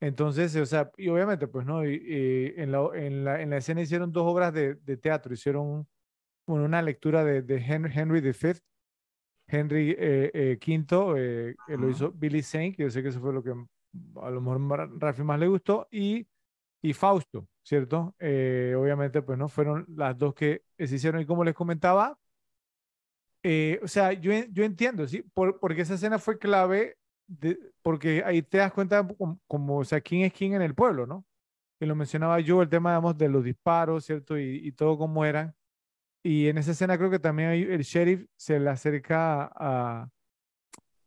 Entonces, 0.00 0.54
o 0.56 0.66
sea, 0.66 0.90
y 0.96 1.08
obviamente, 1.08 1.46
pues 1.46 1.64
no, 1.64 1.86
y, 1.86 2.54
en, 2.56 2.72
la, 2.72 2.88
en, 2.94 3.24
la, 3.24 3.40
en, 3.40 3.50
la, 3.50 3.56
escena 3.58 3.80
hicieron 3.80 4.12
dos 4.12 4.24
obras 4.26 4.52
de, 4.52 4.74
de 4.74 4.96
teatro, 4.96 5.32
hicieron 5.32 5.86
una 6.46 6.82
lectura 6.82 7.24
de, 7.24 7.42
de 7.42 7.56
Henry, 7.56 7.92
Henry 7.94 8.20
V, 8.20 8.60
Henry 9.46 9.90
eh, 9.98 10.30
eh, 10.32 10.58
V, 10.58 11.14
eh, 11.18 11.54
que 11.66 11.76
lo 11.76 11.90
hizo 11.90 12.10
Billy 12.12 12.42
Zane, 12.42 12.74
que 12.74 12.84
yo 12.84 12.90
sé 12.90 13.02
que 13.02 13.08
eso 13.08 13.20
fue 13.20 13.32
lo 13.32 13.42
que 13.42 13.50
a 13.50 14.30
lo 14.30 14.40
mejor 14.40 14.98
Rafi 15.00 15.22
más 15.22 15.38
le 15.38 15.48
gustó, 15.48 15.86
y, 15.90 16.26
y 16.80 16.92
Fausto, 16.94 17.46
¿cierto? 17.62 18.14
obviamente, 18.18 19.22
pues 19.22 19.38
no 19.38 19.48
fueron 19.48 19.84
las 19.88 20.16
dos 20.16 20.34
que 20.34 20.62
se 20.78 20.94
hicieron, 20.94 21.20
y 21.20 21.26
como 21.26 21.44
les 21.44 21.54
comentaba, 21.54 22.18
o 23.82 23.88
sea, 23.88 24.12
yo, 24.12 24.32
yo 24.50 24.64
entiendo, 24.64 25.06
¿sí? 25.06 25.22
Por, 25.34 25.58
porque 25.60 25.82
esa 25.82 25.94
escena 25.94 26.18
fue 26.18 26.38
clave, 26.38 26.96
de, 27.26 27.58
porque 27.82 28.22
ahí 28.24 28.42
te 28.42 28.58
das 28.58 28.72
cuenta 28.72 29.06
como, 29.46 29.78
o 29.78 29.84
sea, 29.84 30.00
quién 30.00 30.22
es 30.22 30.32
quién 30.32 30.54
en 30.54 30.62
el 30.62 30.74
pueblo, 30.74 31.06
¿no? 31.06 31.26
Que 31.78 31.86
lo 31.86 31.94
mencionaba 31.96 32.40
yo, 32.40 32.62
el 32.62 32.68
tema, 32.68 32.90
digamos, 32.92 33.18
de 33.18 33.28
los 33.28 33.44
disparos, 33.44 34.04
¿cierto? 34.06 34.38
Y, 34.38 34.66
y 34.66 34.72
todo 34.72 34.96
cómo 34.96 35.24
eran. 35.24 35.54
Y 36.22 36.48
en 36.48 36.58
esa 36.58 36.70
escena 36.70 36.96
creo 36.96 37.10
que 37.10 37.18
también 37.18 37.48
hay, 37.48 37.62
el 37.62 37.82
sheriff 37.82 38.24
se 38.36 38.60
le 38.60 38.70
acerca 38.70 39.50
a, 39.54 40.08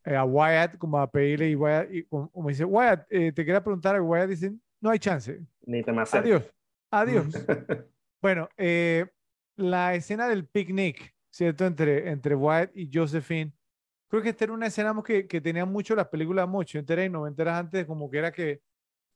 a 0.03 0.25
Wyatt 0.25 0.77
como 0.77 0.99
a 0.99 1.09
pedirle 1.09 1.49
y 1.49 1.55
Wyatt, 1.55 1.91
y 1.91 2.03
como, 2.03 2.49
dice, 2.49 2.65
Wyatt, 2.65 3.07
eh, 3.09 3.31
te 3.31 3.45
quería 3.45 3.63
preguntar, 3.63 3.99
Wyatt 4.01 4.29
dice, 4.29 4.53
no 4.81 4.89
hay 4.89 4.99
chance. 4.99 5.41
Ni 5.65 5.83
te 5.83 5.93
me 5.93 6.01
Adiós, 6.01 6.51
adiós. 6.91 7.27
bueno, 8.21 8.49
eh, 8.57 9.05
la 9.55 9.95
escena 9.95 10.27
del 10.27 10.47
picnic, 10.47 11.15
¿cierto? 11.31 11.65
Entre, 11.65 12.09
entre 12.09 12.35
Wyatt 12.35 12.75
y 12.75 12.89
Josephine. 12.93 13.53
Creo 14.09 14.21
que 14.21 14.29
esta 14.29 14.43
era 14.43 14.53
una 14.53 14.67
escena 14.67 14.93
que, 15.03 15.27
que 15.27 15.41
tenía 15.41 15.65
mucho 15.65 15.95
las 15.95 16.09
películas 16.09 16.47
mucho, 16.47 16.77
enteras 16.77 17.05
y 17.05 17.09
noventeras 17.09 17.59
antes, 17.59 17.85
como 17.85 18.09
que 18.09 18.17
era 18.17 18.31
que 18.31 18.61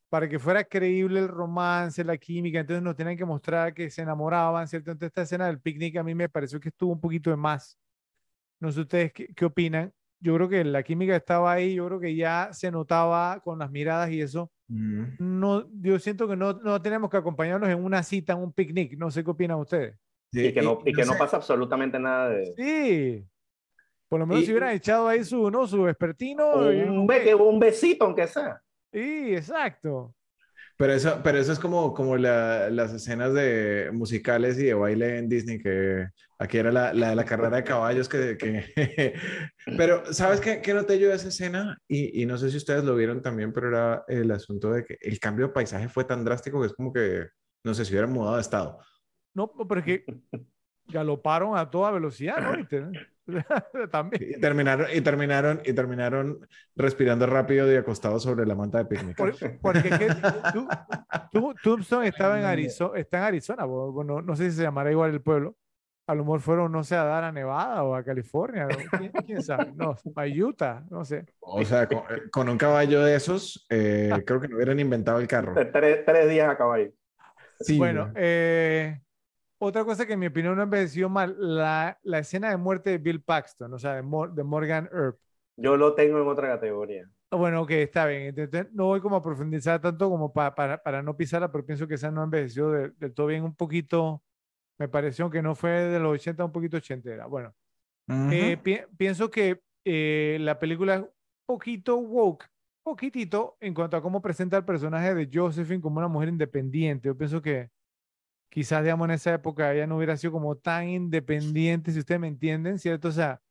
para 0.10 0.28
que 0.28 0.40
fuera 0.40 0.64
creíble 0.64 1.20
el 1.20 1.28
romance, 1.28 2.04
la 2.04 2.18
química, 2.18 2.60
entonces 2.60 2.84
nos 2.84 2.96
tenían 2.96 3.16
que 3.16 3.26
mostrar 3.26 3.74
que 3.74 3.90
se 3.92 4.02
enamoraban, 4.02 4.68
¿cierto? 4.68 4.92
Entonces 4.92 5.10
esta 5.10 5.22
escena 5.22 5.48
del 5.48 5.62
picnic 5.62 5.98
a 5.98 6.04
mí 6.04 6.16
me 6.16 6.28
pareció 6.28 6.60
que 6.60 6.70
estuvo 6.70 6.92
un 6.92 7.00
poquito 7.00 7.30
de 7.30 7.38
más. 7.38 7.78
No 8.60 8.72
sé 8.72 8.82
ustedes 8.82 9.14
qué, 9.14 9.28
qué 9.34 9.46
opinan. 9.46 9.94
Yo 10.20 10.36
creo 10.36 10.50
que 10.50 10.64
la 10.66 10.84
química 10.84 11.16
estaba 11.16 11.54
ahí, 11.54 11.76
yo 11.76 11.86
creo 11.86 12.00
que 12.00 12.16
ya 12.16 12.50
se 12.52 12.72
notaba 12.72 13.40
con 13.42 13.60
las 13.60 13.72
miradas 13.72 14.10
y 14.12 14.20
eso. 14.20 14.52
Mm. 14.68 15.04
No, 15.20 15.70
yo 15.80 16.00
siento 16.00 16.28
que 16.28 16.36
no, 16.36 16.54
no 16.54 16.82
tenemos 16.82 17.10
que 17.10 17.18
acompañarnos 17.18 17.70
en 17.70 17.82
una 17.84 18.04
cita, 18.04 18.34
en 18.34 18.40
un 18.40 18.52
picnic. 18.52 18.98
No 18.98 19.12
sé 19.12 19.24
qué 19.24 19.30
opinan 19.30 19.60
ustedes. 19.60 19.96
y 20.32 20.52
que, 20.52 20.62
no, 20.62 20.82
y, 20.84 20.92
que 20.92 21.06
no, 21.06 21.18
pasa 21.18 21.38
absolutamente 21.38 22.00
nada 22.00 22.30
de... 22.30 22.54
Sí. 22.58 23.26
Por 24.10 24.20
lo 24.20 24.26
menos 24.26 24.44
si 24.44 24.52
hubieran 24.52 24.74
echado 24.74 25.08
ahí 25.08 25.24
su, 25.24 25.52
¿no? 25.52 25.68
su 25.68 25.88
expertino. 25.88 26.54
Un, 26.54 27.08
un 27.08 27.60
besito, 27.60 28.06
aunque 28.06 28.28
sea. 28.28 28.60
Sí, 28.92 29.36
exacto. 29.36 30.16
Pero 30.78 30.94
eso, 30.94 31.20
pero 31.22 31.38
eso 31.38 31.52
es 31.52 31.60
como, 31.60 31.94
como 31.94 32.16
las 32.16 32.94
escenas 32.94 33.34
de 33.34 33.90
musicales 33.92 34.58
y 34.58 34.64
de 34.64 34.74
baile 34.74 35.18
en 35.18 35.28
Disney, 35.28 35.60
que 35.60 36.08
aquí 36.38 36.58
era 36.58 36.72
la, 36.72 36.94
la, 36.94 37.16
la 37.16 37.26
carrera 37.26 37.58
de 37.58 37.64
caballos 37.66 38.08
que... 38.08 38.38
que... 38.38 39.14
pero, 39.78 40.14
¿sabes 40.14 40.40
qué, 40.40 40.62
qué 40.62 40.74
noté 40.74 40.98
yo 40.98 41.10
de 41.10 41.16
esa 41.16 41.28
escena? 41.28 41.78
Y, 41.86 42.22
y, 42.22 42.26
no 42.26 42.38
sé 42.38 42.50
si 42.50 42.56
ustedes 42.56 42.86
lo 42.86 42.96
vieron 42.96 43.22
también, 43.22 43.52
pero 43.52 43.68
era 43.68 44.06
el 44.08 44.32
asunto 44.32 44.72
de 44.72 44.86
que 44.86 44.98
el 45.02 45.20
cambio 45.20 45.48
de 45.48 45.54
paisaje 45.54 45.90
fue 45.90 46.06
tan 46.06 46.24
drástico 46.24 46.62
que 46.62 46.68
es 46.68 46.74
como 46.74 46.94
que, 46.94 47.28
no 47.66 47.74
sé, 47.74 47.84
si 47.84 47.92
hubieran 47.92 48.14
mudado 48.14 48.36
de 48.36 48.42
estado. 48.42 48.80
No, 49.34 49.52
pero 49.68 49.82
es 49.82 49.86
que 49.86 50.06
galoparon 50.88 51.58
a 51.58 51.70
toda 51.70 51.92
velocidad, 51.92 52.38
¿no? 52.42 52.92
También. 53.92 54.24
Y 54.36 54.40
terminaron, 54.40 54.88
y, 54.94 55.02
terminaron, 55.02 55.62
y 55.66 55.74
terminaron 55.74 56.48
respirando 56.76 57.26
rápido 57.26 57.72
y 57.72 57.76
acostados 57.76 58.24
sobre 58.24 58.46
la 58.46 58.56
manta 58.56 58.80
de 58.80 58.86
picnic. 58.86 59.18
porque 59.62 59.90
tú, 61.32 61.54
Tombstone 61.64 62.08
estaba 62.08 62.40
en 62.40 62.46
Arizona, 62.46 63.00
está 63.00 63.18
en 63.20 63.24
Arizona, 63.24 63.66
bueno, 63.66 64.22
no 64.22 64.36
sé 64.36 64.50
si 64.52 64.58
se 64.58 64.64
llamará 64.64 64.92
igual 64.92 65.12
el 65.12 65.22
pueblo. 65.22 65.56
A 66.08 66.16
lo 66.16 66.24
mejor 66.24 66.42
fueron, 66.42 66.72
no 66.72 66.84
sé, 66.84 66.96
a 66.96 67.04
dar 67.04 67.24
a 67.24 67.32
Nevada 67.32 67.84
o 67.84 67.94
a 67.94 68.04
California, 68.04 68.68
¿Quién, 69.28 69.44
sabe? 69.44 69.72
No, 69.76 69.96
a 70.16 70.26
Utah, 70.26 70.84
no 70.90 71.06
sé. 71.06 71.26
O 71.40 71.64
sea, 71.64 71.88
con, 72.32 72.50
un 72.50 72.58
caballo 72.58 73.04
de 73.04 73.16
esos, 73.16 73.68
eh, 73.70 74.10
creo 74.26 74.42
que 74.42 74.48
no 74.48 74.56
hubieran 74.56 74.80
inventado 74.80 75.20
el 75.20 75.28
carro. 75.28 75.54
Tres, 75.72 76.04
tres 76.04 76.30
días 76.30 76.50
a 76.50 76.58
caballo. 76.58 76.92
Sí, 77.60 77.78
bueno, 77.78 78.12
eh, 78.16 79.02
otra 79.60 79.84
cosa 79.84 80.06
que 80.06 80.14
en 80.14 80.20
mi 80.20 80.28
opinión 80.28 80.56
no 80.56 80.64
envejeció 80.64 81.10
mal, 81.10 81.36
la, 81.38 82.00
la 82.04 82.20
escena 82.20 82.50
de 82.50 82.58
muerte 82.58 82.92
de 82.92 82.98
Bill 82.98 83.22
Paxton, 83.22 83.74
o 83.74 83.78
sea, 83.78 83.96
de, 83.96 84.02
de 84.02 84.44
Morgan 84.44 84.90
Earp. 84.92 85.20
Yo 85.58 85.76
lo 85.76 85.94
tengo 85.94 86.22
en 86.22 86.28
otra 86.28 86.48
categoría. 86.48 87.10
Ah, 87.32 87.36
bueno, 87.36 87.62
ok, 87.62 87.72
está 87.72 88.06
bien. 88.06 88.34
Entonces, 88.36 88.72
no 88.74 88.86
voy 88.86 89.02
como 89.02 89.18
a 89.18 89.22
profundizar 89.22 89.80
tanto 89.82 90.10
como 90.10 90.32
para, 90.32 90.56
para, 90.56 90.82
para 90.82 91.04
no 91.04 91.16
pisarla, 91.16 91.52
pero 91.52 91.66
pienso 91.66 91.88
que 91.88 91.96
esa 91.96 92.10
no 92.10 92.24
envejeció 92.24 92.72
del 92.72 93.14
todo 93.14 93.28
bien, 93.28 93.44
un 93.44 93.54
poquito, 93.54 94.24
me 94.80 94.88
pareció 94.88 95.30
que 95.30 95.42
no 95.42 95.54
fue 95.54 95.72
de 95.72 96.00
los 96.00 96.14
80, 96.14 96.46
un 96.46 96.52
poquito 96.52 96.78
80 96.78 97.14
era. 97.14 97.26
Bueno, 97.28 97.54
eh, 98.32 98.58
pienso 98.98 99.30
que 99.30 99.62
eh, 99.84 100.38
la 100.40 100.58
película 100.58 100.96
es 100.96 101.02
un 101.02 101.10
poquito 101.46 101.98
woke, 101.98 102.46
poquitito 102.82 103.58
en 103.60 103.74
cuanto 103.74 103.98
a 103.98 104.02
cómo 104.02 104.22
presenta 104.22 104.58
el 104.58 104.66
personaje 104.66 105.14
de 105.14 105.30
Josephine 105.32 105.82
como 105.82 105.98
una 105.98 106.08
mujer 106.08 106.30
independiente. 106.30 107.10
Yo 107.10 107.18
pienso 107.18 107.42
que 107.42 107.70
quizás, 108.50 108.84
digamos, 108.84 109.06
en 109.06 109.16
esa 109.16 109.34
época 109.34 109.74
ella 109.74 109.88
no 109.88 109.98
hubiera 109.98 110.18
sido 110.18 110.34
como 110.34 110.56
tan 110.58 110.90
independiente, 110.90 111.92
si 111.92 112.00
ustedes 112.00 112.20
me 112.20 112.28
entienden, 112.28 112.80
¿cierto? 112.80 113.08
O 113.08 113.12
sea, 113.12 113.42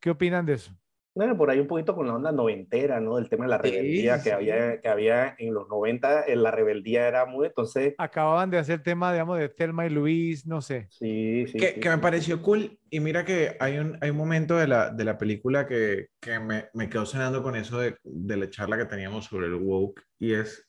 ¿qué 0.00 0.10
opinan 0.10 0.44
de 0.46 0.54
eso? 0.54 0.72
Bueno, 1.16 1.34
por 1.34 1.48
ahí 1.48 1.58
un 1.58 1.66
poquito 1.66 1.94
con 1.94 2.06
la 2.06 2.14
onda 2.14 2.30
noventera, 2.30 3.00
¿no? 3.00 3.16
El 3.16 3.30
tema 3.30 3.46
de 3.46 3.50
la 3.50 3.56
rebeldía 3.56 4.22
que, 4.22 4.32
había, 4.32 4.82
que 4.82 4.88
había 4.88 5.34
en 5.38 5.54
los 5.54 5.66
90, 5.66 6.26
en 6.26 6.42
la 6.42 6.50
rebeldía 6.50 7.08
era 7.08 7.24
muy, 7.24 7.46
entonces... 7.46 7.94
Acababan 7.96 8.50
de 8.50 8.58
hacer 8.58 8.82
tema, 8.82 9.10
digamos, 9.12 9.38
de 9.38 9.48
Thelma 9.48 9.86
y 9.86 9.88
Luis, 9.88 10.46
no 10.46 10.60
sé. 10.60 10.88
Sí, 10.90 11.46
sí. 11.46 11.56
Que, 11.56 11.80
que 11.80 11.88
me 11.88 11.96
pareció 11.96 12.42
cool, 12.42 12.78
y 12.90 13.00
mira 13.00 13.24
que 13.24 13.56
hay 13.60 13.78
un, 13.78 13.96
hay 14.02 14.10
un 14.10 14.18
momento 14.18 14.58
de 14.58 14.68
la, 14.68 14.90
de 14.90 15.04
la 15.04 15.16
película 15.16 15.66
que, 15.66 16.08
que 16.20 16.38
me, 16.38 16.66
me, 16.74 16.90
quedó 16.90 17.06
sonando 17.06 17.42
con 17.42 17.56
eso 17.56 17.78
de, 17.78 17.96
de 18.04 18.36
la 18.36 18.50
charla 18.50 18.76
que 18.76 18.84
teníamos 18.84 19.24
sobre 19.24 19.46
el 19.46 19.54
woke, 19.54 20.02
y 20.18 20.34
es 20.34 20.65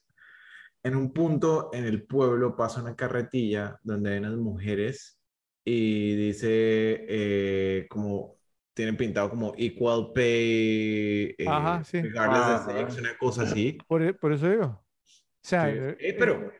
en 0.82 0.96
un 0.96 1.12
punto 1.12 1.70
en 1.72 1.84
el 1.84 2.04
pueblo 2.04 2.56
pasa 2.56 2.80
una 2.82 2.96
carretilla 2.96 3.78
donde 3.82 4.12
hay 4.12 4.18
unas 4.18 4.36
mujeres 4.36 5.20
y 5.64 6.14
dice 6.16 6.48
eh, 7.08 7.86
como 7.90 8.36
tienen 8.74 8.96
pintado 8.96 9.28
como 9.28 9.54
equal 9.56 10.12
pay, 10.14 11.34
eh, 11.36 11.44
Ajá, 11.48 11.82
sí. 11.84 12.00
regardless 12.00 12.66
de 12.66 12.72
sex, 12.74 12.98
una 12.98 13.18
cosa 13.18 13.42
así. 13.42 13.76
Por, 13.88 14.02
e, 14.02 14.14
por 14.14 14.32
eso 14.32 14.48
digo. 14.48 14.64
O 14.66 14.84
sea, 15.42 15.64
Sí. 15.64 15.76
eh, 15.76 15.96
Eh, 15.98 16.16
pero 16.18 16.52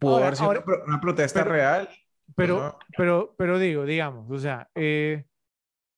pudo 0.00 0.16
haber 0.16 0.34
sido 0.34 0.46
ahora- 0.48 0.58
una, 0.60 0.64
pro- 0.66 0.84
una 0.86 1.00
protesta 1.00 1.42
pero- 1.44 1.52
real. 1.54 1.88
Pero, 2.34 2.58
Ajá. 2.60 2.78
pero, 2.96 3.34
pero 3.38 3.58
digo, 3.58 3.84
digamos, 3.84 4.28
o 4.30 4.38
sea, 4.38 4.68
eh, 4.74 5.26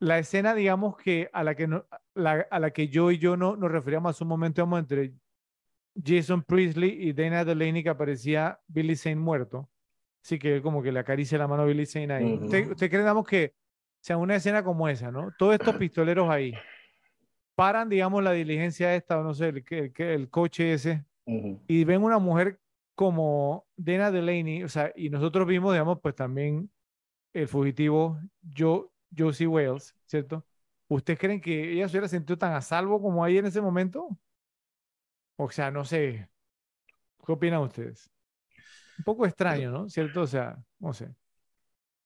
la 0.00 0.18
escena, 0.18 0.54
digamos 0.54 0.96
que 0.98 1.30
a 1.32 1.42
la 1.44 1.54
que, 1.54 1.68
no, 1.68 1.86
la- 2.14 2.46
a 2.50 2.58
la 2.60 2.70
que 2.72 2.88
yo 2.88 3.10
y 3.10 3.18
yo 3.18 3.36
no 3.36 3.56
nos 3.56 3.70
referíamos 3.70 4.10
hace 4.14 4.24
un 4.24 4.28
momento, 4.28 4.60
digamos, 4.60 4.80
entre 4.80 5.14
Jason 6.02 6.42
Priestley 6.42 6.90
y 7.08 7.12
Dana 7.12 7.44
Delaney, 7.44 7.82
que 7.82 7.88
aparecía 7.90 8.60
Billy 8.66 8.96
Zane 8.96 9.16
muerto. 9.16 9.70
Así 10.24 10.38
que 10.38 10.56
él 10.56 10.62
como 10.62 10.82
que 10.82 10.92
le 10.92 11.00
acaricia 11.00 11.38
la 11.38 11.48
mano 11.48 11.62
a 11.62 11.66
Billy 11.66 11.86
Zane 11.86 12.12
ahí. 12.12 12.24
Ujú. 12.34 12.44
¿Usted, 12.44 12.70
usted 12.70 12.88
cree, 12.90 13.00
digamos, 13.02 13.26
que 13.26 13.54
sea 14.00 14.16
una 14.16 14.36
escena 14.36 14.64
como 14.64 14.88
esa, 14.88 15.10
¿no? 15.10 15.32
Todos 15.38 15.54
estos 15.54 15.76
pistoleros 15.76 16.28
ahí 16.30 16.54
paran, 17.54 17.88
digamos, 17.88 18.22
la 18.22 18.32
diligencia 18.32 18.94
esta, 18.94 19.18
o 19.18 19.22
no 19.22 19.34
sé, 19.34 19.48
el, 19.48 19.64
el, 19.70 19.92
el 19.96 20.30
coche 20.30 20.72
ese, 20.74 21.04
y 21.66 21.84
ven 21.84 22.02
una 22.02 22.18
mujer 22.18 22.60
como 22.94 23.66
Dana 23.76 24.10
Delaney, 24.10 24.64
o 24.64 24.68
sea, 24.68 24.92
y 24.96 25.10
nosotros 25.10 25.46
vimos, 25.46 25.72
digamos, 25.74 26.00
pues 26.02 26.14
también 26.14 26.70
el 27.34 27.48
fugitivo 27.48 28.18
Jo- 28.56 28.92
Josie 29.16 29.46
Wales, 29.48 29.96
¿cierto? 30.06 30.46
¿Ustedes 30.88 31.18
creen 31.18 31.40
que 31.40 31.72
ella 31.72 31.88
se 31.88 31.94
hubiera 31.96 32.08
sentido 32.08 32.38
tan 32.38 32.52
a 32.54 32.60
salvo 32.62 33.00
como 33.02 33.24
ahí 33.24 33.38
en 33.38 33.46
ese 33.46 33.60
momento? 33.60 34.18
O 35.36 35.50
sea, 35.50 35.70
no 35.70 35.84
sé. 35.84 36.28
¿Qué 37.24 37.32
opinan 37.32 37.62
ustedes? 37.62 38.10
Un 38.98 39.04
poco 39.04 39.26
extraño, 39.26 39.70
¿no? 39.70 39.88
¿Cierto? 39.88 40.22
O 40.22 40.26
sea, 40.26 40.56
no 40.78 40.92
sé. 40.92 41.08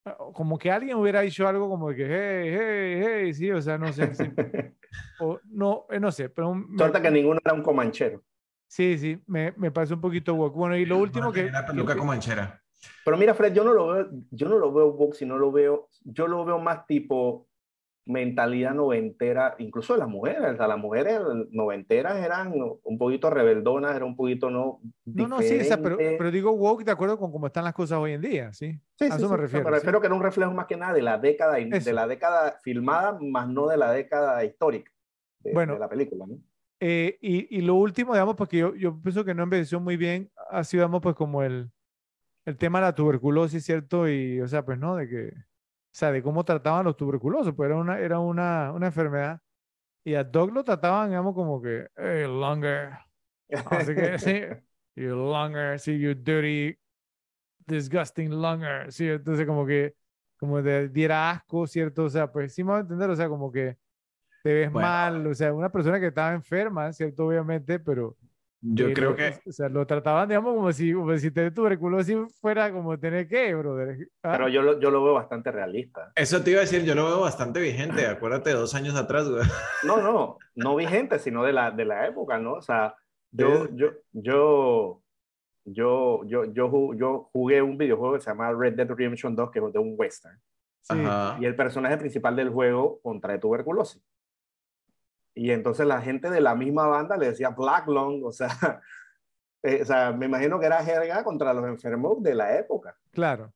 Ah, 0.05 0.17
Como 0.33 0.59
que 0.59 0.71
alguien 0.71 0.97
hubiera 0.97 1.21
dicho 1.21 1.47
algo 1.47 1.69
como 1.69 1.89
que, 1.89 2.05
hey, 2.07 2.57
hey, 2.59 3.03
hey, 3.25 3.35
sí, 3.35 3.51
o 3.51 3.61
sea, 3.61 3.77
no 3.79 3.93
sé. 3.93 4.15
sí. 4.15 4.25
O, 5.21 5.41
no, 5.47 5.85
eh, 5.91 5.99
no 5.99 6.13
sé, 6.13 6.29
pero 6.29 6.55
me- 6.55 6.79
Suerte 6.79 7.03
que 7.03 7.11
ninguno 7.11 7.41
era 7.45 7.53
un 7.53 7.63
comanchero. 7.63 8.23
Sí, 8.69 8.97
sí, 8.97 9.21
me, 9.27 9.53
me 9.57 9.73
parece 9.73 9.95
un 9.95 10.01
poquito 10.01 10.33
woke. 10.35 10.55
Bueno, 10.55 10.77
y 10.77 10.87
lo 10.87 10.97
último 10.97 11.33
que... 11.33 11.51
La 11.51 11.67
peluca 11.67 11.95
que- 11.95 11.99
comanchera. 11.99 12.63
Pero 13.05 13.17
mira, 13.17 13.35
Fred, 13.35 13.53
yo 13.53 13.65
no 13.65 13.73
lo 13.73 13.89
veo, 13.89 14.09
yo 14.31 14.49
no 14.49 14.59
lo 14.59 14.73
veo 14.73 14.93
box, 14.93 15.17
sino 15.19 15.37
lo 15.37 15.51
veo, 15.51 15.89
yo 16.05 16.29
lo 16.29 16.45
veo 16.45 16.61
más 16.61 16.87
tipo 16.87 17.48
mentalidad 18.09 18.73
noventera, 18.73 19.55
incluso 19.59 19.93
de 19.93 19.99
las 19.99 20.09
mujeres, 20.09 20.55
o 20.55 20.57
sea, 20.57 20.67
las 20.67 20.79
mujeres 20.79 21.21
noventeras 21.51 22.17
eran 22.25 22.55
un 22.83 22.99
poquito 22.99 23.29
rebeldonas, 23.29 23.95
eran 23.95 24.09
un 24.09 24.17
poquito 24.17 24.51
no 24.51 24.81
No, 25.05 25.29
no, 25.29 25.43
sí, 25.43 25.61
o 25.61 25.65
sea, 25.65 25.81
pero, 25.81 25.99
pero 25.99 26.31
digo 26.31 26.51
woke 26.53 26.85
de 26.85 26.91
acuerdo 26.91 27.19
con 27.19 27.31
cómo 27.31 27.47
están 27.49 27.65
las 27.65 27.75
cosas 27.75 27.99
hoy 27.99 28.13
en 28.13 28.23
día, 28.23 28.53
¿sí? 28.55 28.81
Sí, 28.99 29.05
a 29.05 29.09
sí, 29.11 29.17
eso 29.19 29.27
sí, 29.27 29.31
me 29.31 29.37
refiero, 29.37 29.65
Me 29.67 29.71
sí. 29.71 29.75
refiero 29.77 30.01
que 30.01 30.07
era 30.07 30.17
un 30.17 30.23
reflejo 30.23 30.53
más 30.53 30.67
que 30.67 30.77
nada 30.79 30.95
de 30.95 31.03
la 31.03 31.19
década, 31.19 31.59
Eso. 31.59 31.85
de 31.85 31.93
la 31.93 32.07
década 32.07 32.59
filmada, 32.63 33.19
más 33.21 33.47
no 33.47 33.69
de 33.69 33.77
la 33.77 33.93
década 33.93 34.43
histórica 34.43 34.91
de, 35.41 35.53
Bueno. 35.53 35.75
de 35.75 35.79
la 35.79 35.89
película, 35.89 36.25
¿no? 36.27 36.39
Eh, 36.81 37.19
y, 37.21 37.59
y 37.59 37.61
lo 37.61 37.75
último, 37.75 38.15
digamos, 38.15 38.37
porque 38.37 38.57
yo, 38.57 38.75
yo 38.75 38.99
pienso 39.03 39.25
que 39.25 39.35
no 39.35 39.43
envejeció 39.43 39.81
muy 39.81 39.99
bien, 39.99 40.31
ha 40.51 40.65
sido, 40.65 40.83
digamos, 40.83 41.03
pues 41.03 41.15
como 41.15 41.43
el, 41.43 41.71
el 42.47 42.57
tema 42.57 42.79
de 42.81 42.87
la 42.87 42.95
tuberculosis, 42.95 43.63
¿cierto? 43.65 44.09
Y, 44.09 44.41
o 44.41 44.49
sea, 44.49 44.65
pues, 44.65 44.79
¿no? 44.79 44.97
De 44.97 45.09
que, 45.09 45.33
sea, 45.99 46.13
de 46.13 46.23
cómo 46.23 46.45
trataban 46.45 46.85
los 46.85 46.97
tuberculosos, 46.97 47.55
pues 47.55 47.69
era 47.69 47.77
una, 47.79 47.99
era 48.01 48.19
una, 48.21 48.73
una 48.73 48.87
enfermedad. 48.87 49.41
Y 50.05 50.15
a 50.15 50.25
Doug 50.25 50.53
lo 50.53 50.65
trataban, 50.65 51.11
digamos, 51.11 51.35
como 51.35 51.63
que, 51.63 51.89
hey, 51.97 52.25
longer. 52.27 52.99
Así 53.65 53.95
que, 53.97 54.19
sí, 54.19 54.43
you 54.97 55.15
longer, 55.17 55.79
sí, 55.81 55.99
you 56.01 56.15
dirty, 56.15 56.77
disgusting 57.67 58.31
longer, 58.31 58.91
sí, 58.93 59.09
entonces 59.09 59.47
como 59.47 59.67
que, 59.67 59.95
como 60.39 60.63
de 60.63 60.89
diera 60.89 61.31
asco, 61.31 61.67
¿cierto? 61.67 62.05
O 62.05 62.11
sea, 62.11 62.31
pues 62.33 62.55
sí 62.55 62.65
me 62.65 62.73
va 62.73 62.79
a 62.79 62.81
entender, 62.83 63.11
o 63.11 63.17
sea, 63.17 63.29
como 63.29 63.53
que 63.53 63.77
te 64.43 64.55
ves 64.55 64.73
Bueno. 64.73 64.73
mal, 64.73 65.27
o 65.27 65.35
sea, 65.35 65.53
una 65.55 65.71
persona 65.71 66.01
que 66.01 66.09
estaba 66.09 66.35
enferma, 66.35 66.93
¿cierto? 66.93 67.27
Obviamente, 67.27 67.79
pero 67.81 68.17
Yo 68.61 68.93
creo 68.93 69.11
lo- 69.11 69.17
que 69.17 69.39
o 69.47 69.53
sea, 69.53 69.69
lo 69.69 69.87
trataban, 69.87 70.29
digamos, 70.29 70.55
como 70.55 70.73
si, 70.73 70.93
como 70.93 71.17
si 71.17 71.31
tener 71.31 71.55
tuberculosis 71.55 72.17
fuera 72.41 72.73
como 72.73 72.99
tener 72.99 73.29
qué, 73.29 73.55
brother. 73.55 74.09
¿Ah? 74.23 74.33
Pero 74.33 74.49
yo 74.49 74.63
lo, 74.63 74.81
yo 74.81 74.91
lo 74.91 75.05
veo 75.05 75.15
bastante 75.15 75.53
realista. 75.53 76.11
eso 76.17 76.43
te 76.43 76.51
iba 76.51 76.59
a 76.59 76.63
decir, 76.63 76.83
yo 76.85 76.95
lo 76.97 77.07
veo 77.07 77.21
bastante 77.21 77.61
vigente. 77.61 78.07
Acuérdate, 78.07 78.51
dos 78.53 78.75
años 78.75 78.97
atrás, 78.97 79.29
güey. 79.29 79.45
No, 79.85 80.01
no, 80.03 80.39
no 80.57 80.75
vigente, 80.77 81.19
sino 81.21 81.45
de 81.45 81.53
la, 81.53 81.71
de 81.71 81.85
la 81.85 82.07
época, 82.09 82.39
¿no? 82.39 82.55
O 82.55 82.63
sea, 82.63 82.97
yo, 83.31 83.67
Sí. 83.67 83.71
yo, 83.77 83.87
yo, 84.13 85.03
yo, 85.65 86.25
yo, 86.25 86.45
yo, 86.53 86.95
yo 86.95 87.31
jugué 87.33 87.63
un 87.63 87.79
videojuego 87.79 88.15
que 88.15 88.21
se 88.23 88.31
llama 88.31 88.53
Red 88.53 88.75
Dead 88.75 88.89
Redemption 88.89 89.37
2, 89.37 89.51
que 89.51 89.59
es 89.61 89.73
de 89.73 89.79
un 89.79 89.95
western. 89.97 90.39
Sí. 90.81 90.97
Y 91.41 91.45
el 91.45 91.55
personaje 91.55 91.99
principal 91.99 92.35
del 92.35 92.49
juego 92.49 92.99
contrae 93.03 93.39
tuberculosis. 93.39 94.03
Y 95.39 95.53
entonces 95.53 95.87
la 95.87 96.01
gente 96.03 96.31
de 96.31 96.41
la 96.41 96.55
misma 96.55 96.87
banda 96.89 97.17
le 97.17 97.27
decía 97.27 97.51
Black 97.51 97.87
Lung, 97.87 98.25
o 98.25 98.33
sea, 98.33 98.49
eh, 99.63 99.81
o 99.83 99.85
sea, 99.85 100.13
me 100.13 100.27
imagino 100.27 100.59
que 100.59 100.67
era 100.67 100.83
jerga 100.85 101.23
contra 101.23 101.53
los 101.55 101.65
enfermos 101.67 102.23
de 102.23 102.35
la 102.35 102.59
época. 102.59 102.97
Claro. 103.13 103.53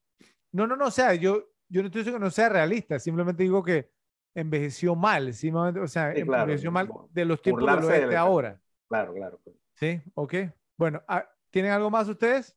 No, 0.53 0.67
no, 0.67 0.77
no, 0.77 0.87
o 0.87 0.91
sea, 0.91 1.15
yo, 1.15 1.49
yo 1.69 1.83
no 1.83 1.87
estoy 1.87 2.01
diciendo 2.03 2.19
que 2.21 2.25
no 2.25 2.31
sea 2.31 2.49
realista, 2.49 2.99
simplemente 2.99 3.43
digo 3.43 3.63
que 3.65 3.91
envejeció 4.35 4.95
mal, 4.95 5.33
¿sí? 5.35 5.51
o 5.51 5.87
sea, 5.89 6.15
Sí, 6.15 6.23
claro. 6.23 6.43
envejeció 6.45 6.71
mal 6.71 6.89
de 7.11 7.25
los 7.25 7.43
tiempos 7.43 7.63
del 7.65 7.71
Burlarse 7.75 7.93
oeste 7.93 8.07
del- 8.09 8.17
ahora. 8.17 8.61
Claro, 8.89 9.15
claro. 9.15 9.41
Sí, 9.75 10.01
ok. 10.15 10.35
Bueno, 10.77 11.03
ah, 11.09 11.29
¿tienen 11.51 11.73
algo 11.73 11.91
más 11.91 12.09
ustedes? 12.09 12.57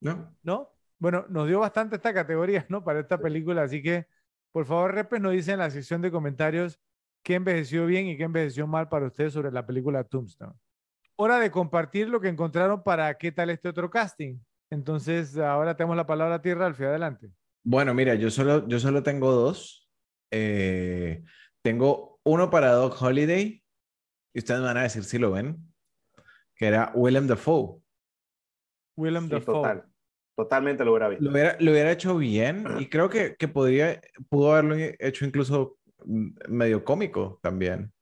¿No? 0.00 0.34
¿No? 0.42 0.70
Bueno, 0.98 1.26
nos 1.28 1.46
dio 1.48 1.60
bastante 1.60 1.96
esta 1.96 2.14
categoría, 2.14 2.64
¿no? 2.68 2.82
Para 2.82 3.00
esta 3.00 3.18
película, 3.18 3.62
así 3.62 3.82
que 3.82 4.06
por 4.52 4.64
favor, 4.64 4.94
Repes 4.94 5.20
nos 5.20 5.32
dice 5.32 5.52
en 5.52 5.58
la 5.58 5.70
sección 5.70 6.00
de 6.00 6.10
comentarios 6.10 6.80
qué 7.22 7.34
envejeció 7.34 7.86
bien 7.86 8.06
y 8.06 8.16
qué 8.16 8.24
envejeció 8.24 8.66
mal 8.66 8.88
para 8.88 9.06
ustedes 9.06 9.32
sobre 9.32 9.52
la 9.52 9.66
película 9.66 10.04
Tombstone. 10.04 10.52
Hora 11.16 11.38
de 11.38 11.50
compartir 11.50 12.08
lo 12.08 12.20
que 12.20 12.28
encontraron 12.28 12.82
para 12.82 13.16
qué 13.18 13.32
tal 13.32 13.50
este 13.50 13.68
otro 13.68 13.90
casting. 13.90 14.38
Entonces, 14.70 15.36
ahora 15.36 15.76
tenemos 15.76 15.96
la 15.96 16.06
palabra 16.06 16.36
a 16.36 16.42
ti, 16.42 16.52
Ralphie, 16.54 16.86
adelante. 16.86 17.30
Bueno, 17.64 17.92
mira, 17.94 18.14
yo 18.14 18.30
solo, 18.30 18.66
yo 18.68 18.78
solo 18.78 19.02
tengo 19.02 19.32
dos. 19.32 19.90
Eh, 20.30 21.24
tengo 21.62 22.20
uno 22.24 22.50
para 22.50 22.72
Doc 22.72 23.00
Holiday, 23.00 23.62
y 24.34 24.38
ustedes 24.38 24.60
me 24.60 24.66
van 24.66 24.76
a 24.76 24.82
decir 24.82 25.04
si 25.04 25.18
lo 25.18 25.32
ven, 25.32 25.56
que 26.54 26.66
era 26.66 26.92
Willem 26.94 27.26
Dafoe. 27.26 27.80
Willem 28.96 29.24
Sí, 29.24 29.30
Dafoe. 29.30 29.54
total. 29.54 29.84
Totalmente 30.36 30.84
lo 30.84 30.92
hubiera 30.92 31.08
visto. 31.08 31.24
Lo 31.24 31.32
hubiera, 31.32 31.56
lo 31.58 31.72
hubiera 31.72 31.90
hecho 31.90 32.16
bien 32.16 32.64
y 32.78 32.86
creo 32.86 33.08
que, 33.08 33.34
que 33.34 33.48
podría, 33.48 34.00
pudo 34.28 34.52
haberlo 34.52 34.76
hecho 35.00 35.24
incluso 35.24 35.77
medio 36.04 36.84
cómico 36.84 37.38
también. 37.42 37.92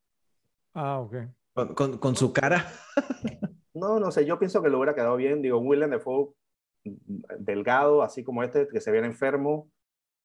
Ah, 0.74 1.00
ok. 1.00 1.14
Con, 1.54 1.74
con- 1.74 1.98
con 1.98 2.16
su 2.16 2.32
cara. 2.32 2.66
No, 3.74 4.00
no 4.00 4.10
sé, 4.10 4.24
yo 4.24 4.38
pienso 4.38 4.62
que 4.62 4.70
lo 4.70 4.78
hubiera 4.78 4.94
quedado 4.94 5.16
bien. 5.16 5.42
Digo, 5.42 5.58
Willem 5.58 5.90
Dafoe, 5.90 6.30
mm, 6.84 7.18
delgado, 7.40 8.02
así 8.02 8.24
como 8.24 8.42
este, 8.42 8.66
que 8.68 8.80
se 8.80 8.90
viera 8.90 9.06
enfermo, 9.06 9.70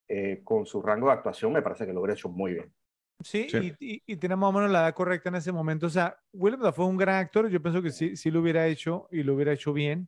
eh, 0.07 0.39
con 0.45 0.65
su 0.65 0.81
rango 0.81 1.07
de 1.07 1.13
actuación, 1.15 1.51
me 1.51 1.61
parece 1.61 1.85
que 1.85 1.91
lo 1.91 1.99
hubiera 1.99 2.13
hecho 2.13 2.29
muy 2.29 2.53
bien. 2.53 2.73
Sí, 3.21 3.49
Sí. 3.49 3.75
Y, 3.77 3.95
y, 3.95 4.03
y 4.05 4.15
tenemos 4.15 4.41
más 4.47 4.55
o 4.55 4.57
menos 4.57 4.71
la 4.71 4.83
edad 4.83 4.93
correcta 4.95 5.27
en 5.27 5.35
ese 5.35 5.51
momento. 5.51 5.87
O 5.87 5.89
sea, 5.89 6.17
Willem 6.31 6.61
Dafoe 6.61 6.85
un 6.87 6.95
gran 6.95 7.15
actor. 7.15 7.49
Yo 7.49 7.61
pienso 7.61 7.81
que 7.81 7.91
sí, 7.91 8.15
sí 8.15 8.31
lo 8.31 8.39
hubiera 8.39 8.65
hecho 8.67 9.09
y 9.11 9.21
lo 9.23 9.35
hubiera 9.35 9.51
hecho 9.51 9.73
bien. 9.73 10.07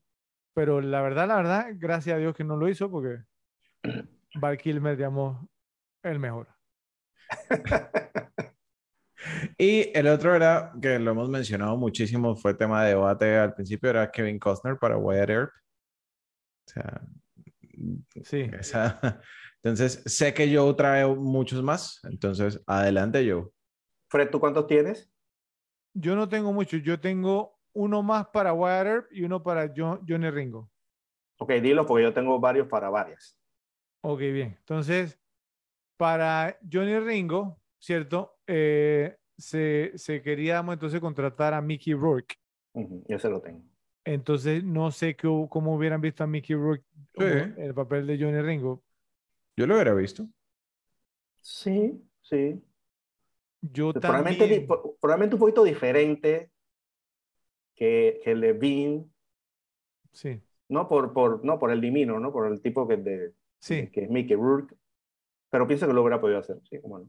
Pero 0.53 0.79
la 0.79 1.01
verdad, 1.01 1.27
la 1.27 1.35
verdad, 1.35 1.67
gracias 1.75 2.15
a 2.15 2.19
Dios 2.19 2.33
que 2.33 2.45
no 2.45 2.55
lo 2.55 2.69
hizo 2.69 2.89
porque 2.89 3.23
Val 4.35 4.57
Kilmer, 4.57 4.95
digamos, 4.95 5.37
el 6.01 6.17
mejor. 6.17 6.47
Y 9.57 9.89
el 9.97 10.07
otro 10.07 10.35
era, 10.35 10.73
que 10.81 10.99
lo 10.99 11.11
hemos 11.11 11.29
mencionado 11.29 11.77
muchísimo, 11.77 12.35
fue 12.35 12.53
tema 12.53 12.83
de 12.83 12.89
debate 12.89 13.37
al 13.37 13.53
principio, 13.53 13.89
era 13.89 14.11
Kevin 14.11 14.37
Costner 14.39 14.77
para 14.77 14.97
Wyatt 14.97 15.29
Earp. 15.29 15.51
O 16.67 16.71
sea, 16.71 17.01
Sí. 18.23 18.49
esa- 18.59 19.21
Entonces, 19.63 20.03
sé 20.05 20.33
que 20.33 20.53
Joe 20.53 20.73
trae 20.73 21.05
muchos 21.07 21.63
más, 21.63 22.01
entonces 22.03 22.61
adelante 22.67 23.25
Joe. 23.29 23.49
Fred, 24.09 24.29
¿tú 24.29 24.39
cuántos 24.41 24.67
tienes? 24.67 25.09
Yo 25.93 26.15
no 26.17 26.27
tengo 26.27 26.51
mucho. 26.51 26.75
Yo 26.77 26.99
tengo 26.99 27.57
uno 27.73 28.03
más 28.03 28.27
para 28.27 28.51
Wyatt 28.53 28.85
Earp 28.87 29.07
y 29.13 29.23
uno 29.23 29.41
para 29.41 29.67
Jo- 29.69 30.01
Johnny 30.05 30.29
Ringo. 30.29 30.69
Ok, 31.39 31.51
dilo 31.53 31.85
porque 31.85 32.03
yo 32.03 32.13
tengo 32.13 32.37
varios 32.41 32.67
para 32.67 32.89
varias. 32.89 33.39
Ok, 34.01 34.19
bien. 34.19 34.55
Entonces, 34.59 35.17
para 35.97 36.57
Johnny 36.71 36.99
Ringo, 36.99 37.59
¿cierto? 37.79 38.37
Eh, 38.47 39.15
se, 39.37 39.91
se 39.95 40.21
quería 40.21 40.53
digamos, 40.53 40.73
entonces 40.73 40.99
contratar 41.01 41.53
a 41.53 41.61
Mickey 41.61 41.93
Rourke. 41.93 42.35
Ujú, 42.73 43.03
ese 43.09 43.29
lo 43.29 43.41
tengo. 43.41 43.63
Entonces, 44.05 44.63
no 44.63 44.91
sé 44.91 45.15
qué 45.15 45.27
cómo 45.49 45.75
hubieran 45.75 46.01
visto 46.01 46.23
a 46.23 46.27
Mickey 46.27 46.55
Rourke 46.55 46.83
el 47.57 47.73
papel 47.73 48.05
de 48.07 48.17
Johnny 48.19 48.41
Ringo. 48.41 48.83
Yo 49.57 49.67
lo 49.67 49.75
hubiera 49.75 49.93
visto. 49.93 50.27
Sí, 51.41 52.01
sí. 52.23 52.63
Yo 53.61 53.97
Probablemente, 54.05 54.45
también. 54.47 54.67
probablemente 55.01 55.35
un 55.35 55.39
poquito 55.39 55.63
diferente 55.63 56.51
que, 57.75 58.19
que 58.23 58.33
Levine, 58.35 59.09
Sí, 60.11 60.41
no 60.69 60.87
por, 60.87 61.13
por, 61.13 61.43
no 61.45 61.59
por 61.59 61.71
el 61.71 61.81
divino, 61.81 62.19
¿no? 62.19 62.31
Por 62.31 62.47
el 62.51 62.61
tipo 62.61 62.87
que, 62.87 62.97
de, 62.97 63.33
sí. 63.59 63.89
que 63.91 64.03
es 64.03 64.09
Mickey 64.09 64.35
Rourke. 64.35 64.75
Pero 65.53 65.67
pienso 65.67 65.85
que 65.85 65.93
lo 65.93 66.01
hubiera 66.01 66.19
podido 66.19 66.39
hacer. 66.39 66.57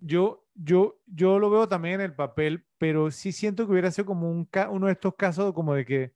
Yo, 0.01 0.45
yo, 0.55 0.99
yo 1.07 1.39
lo 1.39 1.49
veo 1.49 1.67
también 1.67 1.95
en 1.97 2.01
el 2.03 2.15
papel, 2.15 2.67
pero 2.77 3.11
sí 3.11 3.33
siento 3.33 3.65
que 3.65 3.73
hubiera 3.73 3.91
sido 3.91 4.05
como 4.05 4.31
un 4.31 4.47
uno 4.71 4.87
de 4.87 4.93
estos 4.93 5.15
casos 5.15 5.55
como 5.55 5.73
de 5.75 5.87
que 5.87 6.13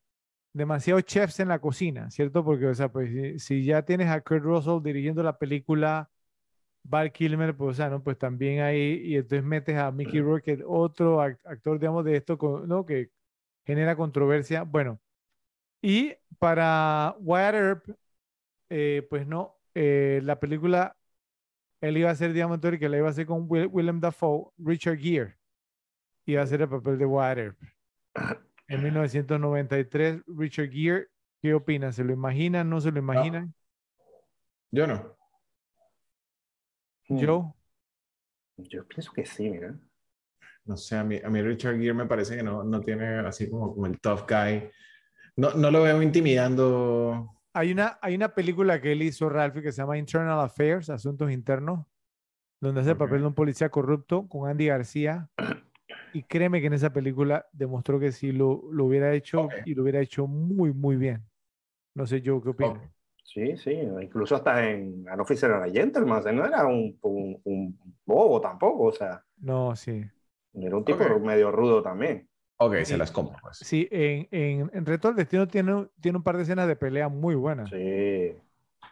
demasiados 0.52 1.04
chefs 1.04 1.40
en 1.40 1.48
la 1.48 1.60
cocina, 1.60 2.10
¿cierto? 2.10 2.44
Porque, 2.44 2.66
o 2.66 2.74
sea, 2.74 2.90
pues 2.92 3.42
si, 3.44 3.64
ya 3.64 3.84
tienes 3.84 4.08
a 4.10 4.20
Kurt 4.22 4.42
Russell 4.44 4.82
dirigiendo 4.82 5.22
la 5.22 5.38
película, 5.38 6.10
Val 6.84 7.12
Kilmer, 7.12 7.56
pues, 7.56 7.72
o 7.72 7.74
sea, 7.74 7.90
¿no? 7.90 8.02
Pues 8.04 8.18
también 8.18 8.60
ahí, 8.62 9.02
y 9.04 9.16
entonces 9.16 9.44
metes 9.44 9.76
a 9.78 9.92
Mickey 9.92 10.20
Rourke, 10.20 10.60
otro 10.66 11.20
ac- 11.20 11.40
actor, 11.46 11.78
digamos, 11.80 12.04
de 12.04 12.16
esto, 12.16 12.38
¿no? 12.66 12.86
Que 12.86 13.10
genera 13.66 13.96
controversia. 13.96 14.64
Bueno, 14.64 15.00
y 15.82 16.14
para 16.38 17.14
Wyatt 17.20 17.54
Earp, 17.56 17.84
eh, 18.70 19.06
pues 19.10 19.26
no, 19.28 19.58
eh, 19.74 20.20
la 20.24 20.40
película, 20.40 20.97
él 21.80 21.96
iba 21.96 22.10
a 22.10 22.14
ser, 22.14 22.32
digamos, 22.32 22.56
entonces, 22.56 22.80
que 22.80 22.88
la 22.88 22.96
iba 22.98 23.06
a 23.06 23.10
hacer 23.10 23.26
con 23.26 23.46
Will- 23.48 23.68
Willem 23.70 24.00
Dafoe, 24.00 24.50
Richard 24.58 24.98
Gere, 24.98 25.36
iba 26.26 26.40
a 26.40 26.44
hacer 26.44 26.62
el 26.62 26.68
papel 26.68 26.98
de 26.98 27.06
Wyatt 27.06 27.38
Earp. 27.38 27.58
En 28.70 28.82
1993, 28.82 30.24
Richard 30.26 30.68
Gere, 30.70 31.06
¿qué 31.40 31.54
opinan? 31.54 31.90
¿Se 31.94 32.04
lo 32.04 32.12
imaginan? 32.12 32.68
¿No 32.68 32.82
se 32.82 32.90
lo 32.92 32.98
imaginan? 32.98 33.54
Yo 34.70 34.86
no. 34.86 35.16
Mm. 37.08 37.24
Joe. 37.24 37.54
Yo 38.58 38.86
pienso 38.86 39.10
que 39.14 39.24
sí, 39.24 39.48
mira. 39.48 39.74
No 40.66 40.76
sé, 40.76 40.96
a 40.98 41.04
mí, 41.04 41.18
a 41.24 41.30
mí 41.30 41.40
Richard 41.40 41.78
Gere 41.78 41.94
me 41.94 42.04
parece 42.04 42.36
que 42.36 42.42
no, 42.42 42.62
no 42.62 42.82
tiene 42.82 43.20
así 43.20 43.48
como, 43.48 43.72
como 43.72 43.86
el 43.86 43.98
tough 44.00 44.28
guy. 44.28 44.70
No, 45.36 45.54
no 45.54 45.70
lo 45.70 45.82
veo 45.84 46.02
intimidando. 46.02 47.37
Hay 47.58 47.72
una, 47.72 47.98
hay 48.02 48.14
una 48.14 48.34
película 48.34 48.80
que 48.80 48.92
él 48.92 49.02
hizo, 49.02 49.28
Ralphie, 49.28 49.62
que 49.62 49.72
se 49.72 49.82
llama 49.82 49.98
Internal 49.98 50.40
Affairs, 50.40 50.90
Asuntos 50.90 51.30
Internos, 51.32 51.86
donde 52.60 52.82
hace 52.82 52.90
el 52.92 52.96
papel 52.98 53.22
de 53.22 53.28
un 53.28 53.34
policía 53.34 53.70
corrupto 53.70 54.28
con 54.28 54.50
Andy 54.50 54.66
García. 54.66 55.30
Y 56.12 56.24
créeme 56.24 56.60
que 56.60 56.68
en 56.68 56.74
esa 56.74 56.92
película 56.92 57.46
demostró 57.52 58.00
que 58.00 58.12
sí 58.12 58.32
lo, 58.32 58.62
lo 58.72 58.86
hubiera 58.86 59.14
hecho 59.14 59.54
Ok. 59.54 59.54
y 59.64 59.74
lo 59.74 59.82
hubiera 59.84 60.00
hecho 60.00 60.26
muy, 60.28 60.72
muy 60.74 60.96
bien. 60.96 61.26
No 61.94 62.06
sé, 62.06 62.22
Joe, 62.24 62.42
¿qué 62.42 62.50
opinas? 62.50 62.82
Ok. 62.82 62.90
Sí, 63.22 63.56
sí, 63.58 63.72
incluso 63.72 64.34
hasta 64.36 64.68
en 64.70 65.06
An 65.08 65.20
Officer 65.20 65.50
and 65.52 65.64
a 65.64 65.70
Gentleman, 65.70 66.34
no 66.34 66.46
era 66.46 66.66
un, 66.66 66.98
un, 67.02 67.40
un 67.44 67.78
bobo 68.06 68.40
tampoco, 68.40 68.84
o 68.84 68.92
sea, 68.92 69.22
No, 69.40 69.74
sí. 69.76 70.08
era 70.52 70.76
un 70.76 70.84
tipo 70.84 71.04
Ok. 71.04 71.10
medio 71.20 71.50
rudo 71.50 71.82
también. 71.82 72.28
Ok, 72.58 72.76
se 72.84 72.98
las 72.98 73.12
compro, 73.12 73.38
pues. 73.40 73.58
Sí, 73.58 73.86
en, 73.90 74.26
en, 74.30 74.70
en 74.72 74.86
Reto 74.86 75.08
al 75.08 75.16
Destino 75.16 75.46
tiene, 75.46 75.88
tiene 76.00 76.18
un 76.18 76.24
par 76.24 76.36
de 76.36 76.42
escenas 76.42 76.66
de 76.66 76.76
pelea 76.76 77.08
muy 77.08 77.34
buenas. 77.36 77.70
Sí. 77.70 78.34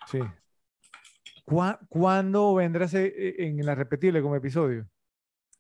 Sí. 0.07 0.21
¿Cuá- 1.45 1.79
¿Cuándo 1.89 2.55
vendrá 2.55 2.87
ese, 2.87 3.07
eh, 3.07 3.35
en 3.49 3.65
la 3.65 3.75
repetible 3.75 4.23
como 4.23 4.37
episodio? 4.37 4.87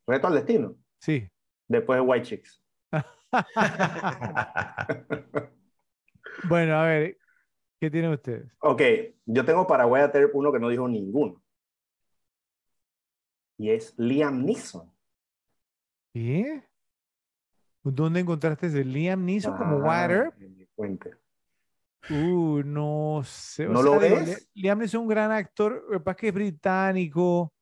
Reto 0.06 0.26
al 0.28 0.34
destino, 0.34 0.76
Sí. 1.00 1.28
después 1.68 1.98
de 1.98 2.02
White 2.02 2.26
Chicks. 2.26 2.62
Bueno, 6.48 6.76
a 6.76 6.86
ver, 6.86 7.18
¿qué 7.80 7.90
tienen 7.90 8.12
ustedes? 8.12 8.46
Ok, 8.60 8.82
yo 9.26 9.44
tengo 9.44 9.66
para 9.66 9.86
Wyatt 9.86 10.14
Earp 10.14 10.34
uno 10.34 10.52
que 10.52 10.58
no 10.60 10.68
dijo 10.68 10.88
ninguno. 10.88 11.42
Y 13.58 13.70
es 13.70 13.94
Liam 13.98 14.44
Neeson. 14.44 14.92
¿Qué? 16.12 16.62
¿Dónde 17.94 18.20
encontraste 18.20 18.66
ese 18.68 18.84
Liam 18.84 19.24
Neeson 19.24 19.56
como 19.56 19.76
Ah, 19.76 19.82
Wyatt 19.84 20.10
Earp? 20.10 20.42
en 20.42 20.56
mi 20.56 20.66
fuente. 20.66 21.10
Uh, 22.08 22.62
no 22.64 23.22
sé. 23.24 23.66
o 23.66 23.70
¿No 23.72 23.82
sea, 23.82 23.92
lo 23.92 23.98
ves? 24.00 24.28
Li- 24.54 24.62
Liam 24.62 24.78
Neeson 24.78 24.98
es 25.00 25.02
un 25.02 25.08
gran 25.08 25.32
actor, 25.32 25.84
lo 25.90 25.98
que 25.98 26.04
pasa 26.04 26.12
es 26.16 26.20
que 26.20 26.28
es 26.28 26.34
británico, 26.34 27.52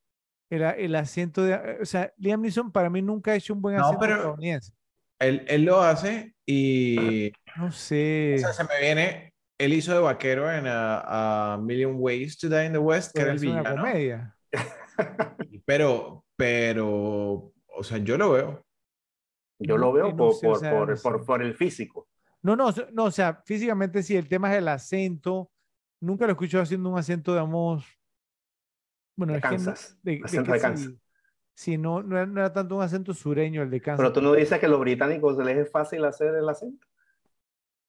el, 0.50 0.62
el 0.62 0.94
acento 0.96 1.42
de... 1.42 1.54
eh, 1.54 1.78
O 1.80 1.84
sea, 1.86 2.12
Liam 2.18 2.40
Neeson 2.42 2.70
para 2.70 2.90
mí 2.90 3.00
nunca 3.02 3.32
ha 3.32 3.36
hecho 3.36 3.54
un 3.54 3.62
buen 3.62 3.76
No, 3.76 3.84
acento 3.84 4.00
pero- 4.00 4.16
estadounidense. 4.16 4.72
Él, 5.20 5.44
él 5.48 5.64
lo 5.64 5.80
hace 5.80 6.34
y 6.44 7.32
No 7.56 7.70
sé. 7.72 8.34
o 8.36 8.38
sea, 8.40 8.52
se 8.52 8.64
me 8.64 8.80
viene. 8.80 9.32
Él 9.58 9.72
hizo 9.72 9.94
de 9.94 10.00
vaquero 10.00 10.50
en 10.52 10.66
a, 10.66 11.52
a 11.54 11.58
Million 11.58 11.94
Ways 11.96 12.36
to 12.36 12.48
Die 12.48 12.66
in 12.66 12.72
the 12.72 12.78
West, 12.78 13.12
que 13.14 13.20
pero 13.20 13.26
era 13.26 13.32
el 13.32 13.36
es 13.38 13.42
una 13.44 13.60
villano. 13.60 13.76
comedia. 13.82 14.36
Pero, 15.64 16.24
pero, 16.36 17.52
o 17.76 17.82
sea, 17.84 17.98
yo 17.98 18.18
lo 18.18 18.32
veo. 18.32 18.66
Yo 19.58 19.76
No, 19.76 19.86
lo 19.86 19.92
veo 19.92 20.08
no 20.10 20.16
por, 20.16 20.28
o 20.28 20.41
por, 20.41 20.58
sea, 20.60 20.70
por, 20.70 20.89
no 20.91 20.97
sé. 20.97 21.02
por, 21.02 21.24
por 21.26 21.42
el 21.42 21.55
físico. 21.55 22.08
No, 22.42 22.57
no, 22.57 22.73
no, 22.92 23.05
o 23.05 23.10
sea, 23.10 23.42
físicamente 23.44 24.02
sí, 24.02 24.16
el 24.16 24.28
tema 24.28 24.52
es 24.52 24.58
el 24.58 24.68
acento. 24.68 25.50
Nunca 26.00 26.24
lo 26.26 26.31
he 26.31 26.34
escuchado 26.34 26.62
haciendo 26.62 26.91
un 26.91 26.99
acento, 26.99 27.33
digamos, 27.33 27.84
bueno, 29.16 29.33
De 29.33 29.39
es 29.39 29.42
que 29.42 29.49
Kansas. 29.49 29.99
de- 30.02 30.12
de 30.12 30.24
acento 30.24 30.52
de 30.52 30.60
Kansas. 30.60 30.86
sí, 30.86 31.00
sí, 31.55 31.78
no, 31.78 32.02
no 32.02 32.16
era, 32.16 32.26
no 32.26 32.41
era 32.41 32.52
tanto 32.52 32.76
un 32.76 32.83
acento 32.83 33.15
sureño 33.15 33.62
el 33.62 33.70
de 33.70 33.81
Kansas, 33.81 33.99
Pero 33.99 34.12
tú 34.12 34.20
no 34.23 34.33
dices 34.34 34.58
que 34.58 34.66
a 34.66 34.68
los 34.68 34.81
británicos 34.81 35.36
les 35.39 35.57
es 35.58 35.70
fácil 35.70 36.05
hacer 36.05 36.34
el 36.34 36.49
acento. 36.49 36.86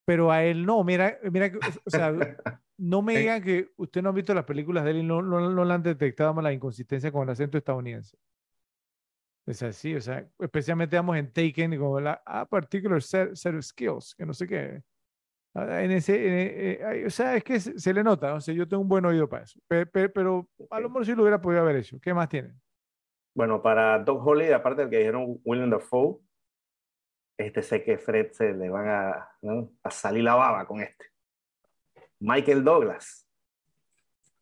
pero 0.06 0.32
a 0.32 0.44
él 0.44 0.66
no, 0.66 0.84
mira, 0.84 1.18
mira, 1.32 1.52
o 1.86 1.90
sea, 1.90 2.12
no 2.78 3.02
me 3.02 3.16
Eh. 3.16 3.20
digan 3.20 3.44
que 3.44 3.72
usted 3.78 4.02
no 4.04 4.10
ha 4.10 4.12
visto 4.12 4.34
las 4.34 4.46
películas 4.46 4.84
de 4.84 4.92
él 4.92 4.98
y 4.98 5.04
no, 5.04 5.22
no, 5.22 5.50
no 5.50 5.66
le 5.66 5.74
han 5.74 5.84
detectado 5.84 6.34
más 6.34 6.44
la 6.44 6.54
inconsistencia 6.54 7.12
con 7.12 7.24
el 7.24 7.30
acento 7.30 7.58
estadounidense. 7.58 8.18
Es 9.46 9.62
así, 9.62 9.96
o 9.96 10.02
sea, 10.02 10.28
especialmente 10.40 10.96
vamos 10.96 11.18
en 11.18 11.32
Taken 11.32 11.78
como 11.78 12.00
la 12.00 12.22
a 12.26 12.46
particular 12.46 13.02
set, 13.02 13.36
set 13.36 13.54
of 13.54 13.62
skills, 13.64 14.16
que 14.16 14.26
no 14.26 14.34
sé 14.34 14.48
qué. 14.48 14.82
Ah, 15.54 15.84
En 15.84 15.92
ese, 15.92 16.16
en- 16.16 16.34
eh, 16.82 16.84
ay, 16.86 17.04
o 17.06 17.10
sea, 17.12 17.36
es 17.36 17.44
que 17.44 17.60
se, 17.60 17.78
se 17.80 17.94
le 17.94 18.04
nota, 18.04 18.34
o 18.34 18.42
sea, 18.42 18.54
yo 18.56 18.68
tengo 18.68 18.82
un 18.82 18.90
buen 18.90 19.06
oído 19.06 19.30
para 19.30 19.44
eso, 19.44 19.60
Pe- 19.68 19.86
pe- 19.86 20.10
pero, 20.10 20.50
a 20.72 20.80
lo 20.80 20.90
mejor 20.90 21.06
sí 21.06 21.14
lo 21.14 21.22
hubiera 21.22 21.40
podido 21.40 21.62
haber 21.62 21.76
hecho. 21.78 22.00
¿Qué 22.02 22.14
más 22.14 22.28
tienen? 22.28 22.60
Bueno, 23.36 23.62
para 23.62 24.00
Doc 24.00 24.26
Holliday, 24.26 24.54
aparte 24.54 24.82
del 24.82 24.90
que 24.90 24.98
dijeron 24.98 25.40
William 25.46 25.70
Dafoe, 25.70 26.18
este 27.38 27.62
sé 27.62 27.84
que 27.84 27.98
Fred 27.98 28.32
se 28.32 28.54
le 28.54 28.70
van 28.70 28.88
a, 28.88 29.30
¿no? 29.42 29.72
a 29.84 29.92
salir 29.92 30.24
la 30.24 30.36
baba 30.36 30.66
con 30.66 30.82
este. 30.82 31.06
Michael 32.20 32.64
Douglas, 32.64 33.28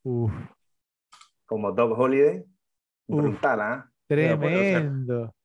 Uf, 0.03 0.31
como 1.45 1.71
Doc 1.71 1.97
Holliday. 1.97 2.39
Uf. 3.07 3.21
Brutal, 3.21 3.61
¿ah? 3.61 3.89
Tremendo, 4.15 5.35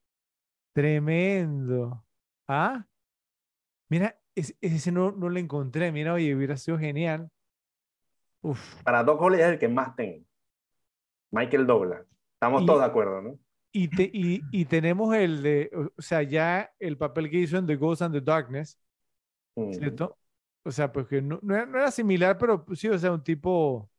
tremendo. 0.73 2.05
¿Ah? 2.47 2.85
Mira, 3.89 4.17
ese, 4.35 4.55
ese 4.61 4.91
no, 4.91 5.11
no 5.11 5.29
lo 5.29 5.39
encontré, 5.39 5.91
mira, 5.91 6.13
oye, 6.13 6.35
hubiera 6.35 6.57
sido 6.57 6.77
genial. 6.77 7.29
Uf. 8.41 8.81
Para 8.83 9.03
Doc 9.03 9.21
Holliday 9.21 9.45
es 9.47 9.53
el 9.53 9.59
que 9.59 9.67
más 9.67 9.95
tengo. 9.95 10.25
Michael 11.31 11.67
Douglas. 11.67 12.05
Estamos 12.33 12.63
Y- 12.63 12.65
todos 12.65 12.79
de 12.79 12.85
acuerdo, 12.85 13.21
¿no? 13.21 13.39
Y, 13.71 13.87
te- 13.87 14.09
y, 14.11 14.41
y 14.51 14.65
tenemos 14.65 15.13
el 15.15 15.43
de, 15.43 15.69
o- 15.75 16.01
sea, 16.01 16.23
ya 16.23 16.71
el 16.79 16.97
papel 16.97 17.29
que 17.29 17.37
hizo 17.37 17.57
en 17.57 17.67
The 17.67 17.75
Ghost 17.75 18.01
and 18.01 18.15
the 18.15 18.21
Darkness, 18.21 18.79
Mm. 19.55 19.73
¿cierto? 19.73 20.17
O 20.63 20.71
sea, 20.71 20.91
pues 20.91 21.07
que 21.07 21.21
no, 21.21 21.39
no 21.41 21.55
era, 21.55 21.65
no 21.65 21.77
era 21.77 21.91
similar, 21.91 22.37
pero 22.37 22.65
sí, 22.73 22.87
o 22.87 22.97
sea, 22.97 23.11
un 23.11 23.23
tipo. 23.23 23.89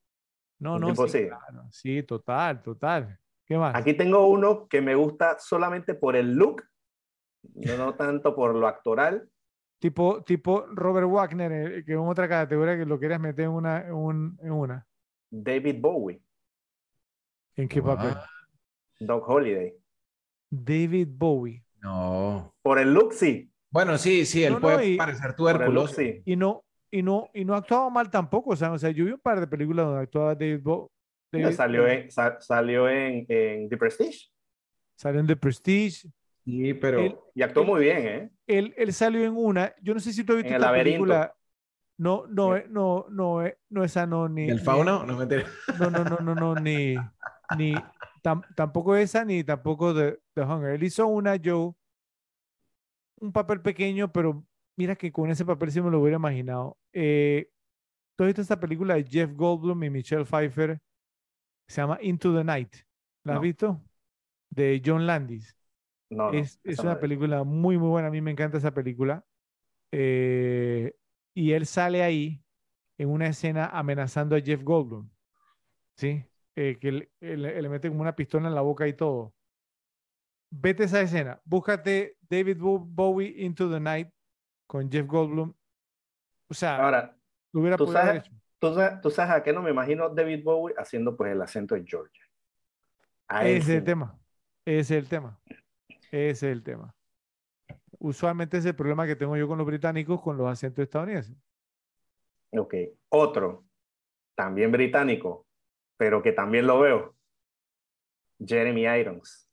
No, 0.59 0.75
Un 0.75 0.81
no, 0.81 0.87
tipo 0.89 1.07
sí, 1.09 1.19
sí. 1.21 1.27
claro, 1.29 1.69
sí, 1.71 2.03
total, 2.03 2.63
total. 2.63 3.19
¿Qué 3.51 3.59
más? 3.59 3.75
Aquí 3.75 3.95
tengo 3.95 4.29
uno 4.29 4.69
que 4.69 4.81
me 4.81 4.95
gusta 4.95 5.37
solamente 5.41 5.95
por 5.95 6.15
el 6.15 6.35
look, 6.37 6.63
no, 7.57 7.77
no 7.77 7.95
tanto 7.97 8.33
por 8.37 8.55
lo 8.55 8.69
actoral. 8.69 9.29
Tipo, 9.81 10.23
tipo 10.23 10.67
Robert 10.69 11.09
Wagner, 11.11 11.51
eh, 11.51 11.85
que 11.85 11.95
en 11.95 11.99
otra 11.99 12.29
categoría 12.29 12.77
que 12.77 12.87
lo 12.87 13.01
querías 13.01 13.19
meter 13.21 13.47
en 13.47 13.51
una, 13.51 13.89
en 13.89 13.95
un- 13.95 14.39
en 14.41 14.53
una. 14.53 14.87
David 15.33 15.81
Bowie, 15.81 16.23
¿En 17.57 17.67
qué 17.69 17.83
papel? 17.83 18.11
What? 18.13 18.23
Doc 19.01 19.29
Holliday. 19.29 19.75
David 20.49 21.09
Bowie. 21.11 21.65
No. 21.83 22.55
Por 22.63 22.79
el 22.79 22.95
look, 22.95 23.15
sí. 23.15 23.51
Bueno, 23.69 23.99
sí, 23.99 24.27
sí, 24.27 24.45
él 24.45 24.53
No, 24.53 24.61
no, 24.61 24.63
puede 24.63 24.91
y- 24.91 24.97
parecer 24.97 25.27
look, 25.31 25.37
tuberculoso. 25.37 25.95
sí. 25.95 26.23
Y 26.25 26.37
no, 26.37 26.63
y 26.89 27.03
no, 27.03 27.29
y 27.35 27.45
no 27.45 27.57
actuaba 27.57 27.91
mal 27.91 28.11
tampoco. 28.13 28.51
O 28.51 28.57
sea, 28.57 28.71
o 28.71 28.79
sea, 28.79 28.91
yo 28.91 29.05
vi 29.07 29.11
un 29.11 29.19
par 29.19 29.41
de 29.41 29.49
películas 29.49 29.87
donde 29.87 30.03
actuaba 30.03 30.37
David 30.37 30.63
Ya 31.33 31.53
Salió 31.53 31.87
en, 31.87 32.11
sa- 32.11 32.41
salió 32.41 32.89
en, 32.89 33.25
en 33.29 33.69
The 33.69 33.77
Prestige 33.77 34.29
Salió 34.97 35.21
en 35.21 35.27
The 35.27 35.37
Prestige. 35.37 36.09
Sí, 36.45 36.75
pero 36.75 37.01
Él- 37.01 37.17
y 37.35 37.43
actuó 37.43 37.63
Él- 37.63 37.69
muy 37.69 37.81
bien, 37.81 37.99
¿eh? 38.07 38.31
Él, 38.47 38.75
él 38.77 38.93
salió 38.93 39.25
en 39.25 39.37
una. 39.37 39.75
Yo 39.81 39.95
no 39.95 40.01
sé 40.01 40.13
si 40.13 40.25
tú 40.25 40.33
has 40.33 40.39
visto 40.39 40.49
En 40.49 40.55
el 40.55 40.61
esta 40.61 40.67
laberinto. 40.73 41.05
película. 41.05 41.35
No, 41.99 42.27
no, 42.27 42.57
Eh. 42.57 42.67
no, 42.69 43.07
no, 43.11 43.45
eh, 43.47 43.59
no 43.69 43.85
esa 43.85 44.07
no, 44.07 44.29
ni. 44.29 44.49
el 44.49 44.61
fauno, 44.61 45.05
no 45.05 45.17
me 45.17 45.23
enteré. 45.25 45.45
No, 45.79 45.91
no, 45.91 46.03
no, 46.05 46.17
no, 46.19 46.35
no, 46.35 46.55
ni, 46.55 46.97
ni 47.59 47.75
tam- 48.23 48.43
tampoco 48.57 48.97
esa, 48.97 49.25
ni 49.25 49.45
tampoco 49.45 49.93
de, 49.95 50.19
The 50.35 50.43
Hunger. 50.43 50.71
Él 50.75 50.83
hizo 50.83 51.07
una, 51.07 51.37
Joe, 51.43 51.73
un 53.21 53.33
papel 53.33 53.61
pequeño, 53.61 54.11
pero 54.11 54.45
mira 54.77 54.97
que 54.97 55.13
con 55.13 55.31
ese 55.31 55.45
papel 55.45 55.71
sí 55.71 55.81
me 55.81 55.91
lo 55.91 56.01
hubiera 56.01 56.17
imaginado. 56.17 56.79
Eh, 56.93 57.51
¿Tú 58.17 58.25
has 58.25 58.29
visto 58.29 58.43
esta 58.43 58.59
película 58.61 58.95
de 58.95 59.05
Jeff 59.05 59.31
Goldblum 59.35 59.85
y 59.85 59.91
Michelle 59.91 60.25
Pfeiffer? 60.25 60.81
Se 61.71 61.81
llama 61.83 61.99
Into 62.03 62.35
the 62.37 62.45
Night. 62.45 62.75
¿La 63.25 63.35
has 63.35 63.39
No. 63.39 63.41
visto? 63.41 63.83
De 64.51 64.83
John 64.85 65.07
Landis. 65.07 65.57
No, 66.11 66.33
no, 66.33 66.39
Es, 66.39 66.61
es 66.65 66.83
una 66.83 66.91
no 66.91 66.95
la 66.95 67.01
vi. 67.01 67.01
película 67.01 67.45
muy, 67.45 67.79
muy 67.79 67.89
buena. 67.89 68.09
A 68.09 68.11
mí 68.11 68.21
me 68.21 68.33
encanta 68.33 68.59
esa 68.59 68.75
película. 68.75 69.25
Eh, 69.93 70.95
y 71.35 71.53
él 71.53 71.67
sale 71.67 72.03
ahí 72.03 72.43
en 72.99 73.09
una 73.11 73.29
escena 73.29 73.67
amenazando 73.67 74.37
a 74.37 74.41
Jeff 74.41 74.63
Goldblum. 74.63 75.11
¿Sí? 75.97 76.25
eh, 76.57 76.79
que 76.81 76.93
le, 76.93 77.11
le- 77.21 77.63
le 77.63 77.69
mete 77.69 77.89
como 77.89 78.03
una 78.03 78.17
pistola 78.17 78.49
en 78.49 78.55
la 78.55 78.61
boca 78.63 78.87
y 78.89 78.95
todo. 78.95 79.35
Vete 80.51 80.85
esa 80.85 81.01
escena. 81.01 81.41
Búscate 81.45 82.17
David 82.29 82.59
Bo- 82.59 82.79
Bowie 82.81 83.35
Into 83.45 83.71
the 83.71 83.81
Night 83.81 84.11
con 84.67 84.91
Jeff 84.91 85.07
Goldblum. 85.07 85.55
O 86.49 86.55
sea, 86.55 86.77
Ahora, 86.85 87.17
lo 87.53 87.61
hubiera 87.61 87.77
podido 87.77 87.99
haber 87.99 88.17
hecho. 88.17 88.33
¿Tú 88.61 88.75
sabes, 88.75 89.01
tú 89.01 89.11
sabes 89.11 89.33
a 89.35 89.43
qué 89.43 89.53
no 89.53 89.63
me 89.63 89.71
imagino 89.71 90.09
David 90.09 90.45
Bowie 90.45 90.75
haciendo 90.79 91.17
pues 91.17 91.33
el 91.33 91.43
acento 91.43 91.75
de 91.75 91.85
Georgia? 91.85 92.23
A 93.27 93.47
Ese 93.47 93.59
es 93.59 93.69
el 93.69 93.85
tema. 93.85 94.19
Ese 94.65 94.81
es 94.81 95.03
el 95.03 95.09
tema. 95.09 95.41
Ese 96.11 96.31
es 96.31 96.43
el 96.45 96.63
tema. 96.63 96.95
Usualmente 97.99 98.59
es 98.59 98.65
el 98.65 98.75
problema 98.75 99.07
que 99.07 99.17
tengo 99.17 99.37
yo 99.37 99.49
con 99.49 99.59
los 99.59 99.67
británicos 99.67 100.23
con 100.23 100.37
los 100.37 100.49
acentos 100.49 100.83
estadounidenses. 100.83 101.37
Ok. 102.53 102.75
Otro, 103.09 103.65
también 104.35 104.71
británico, 104.73 105.47
pero 105.97 106.23
que 106.23 106.33
también 106.33 106.67
lo 106.67 106.81
veo. 106.81 107.15
Jeremy 108.39 108.87
Irons. 108.87 109.49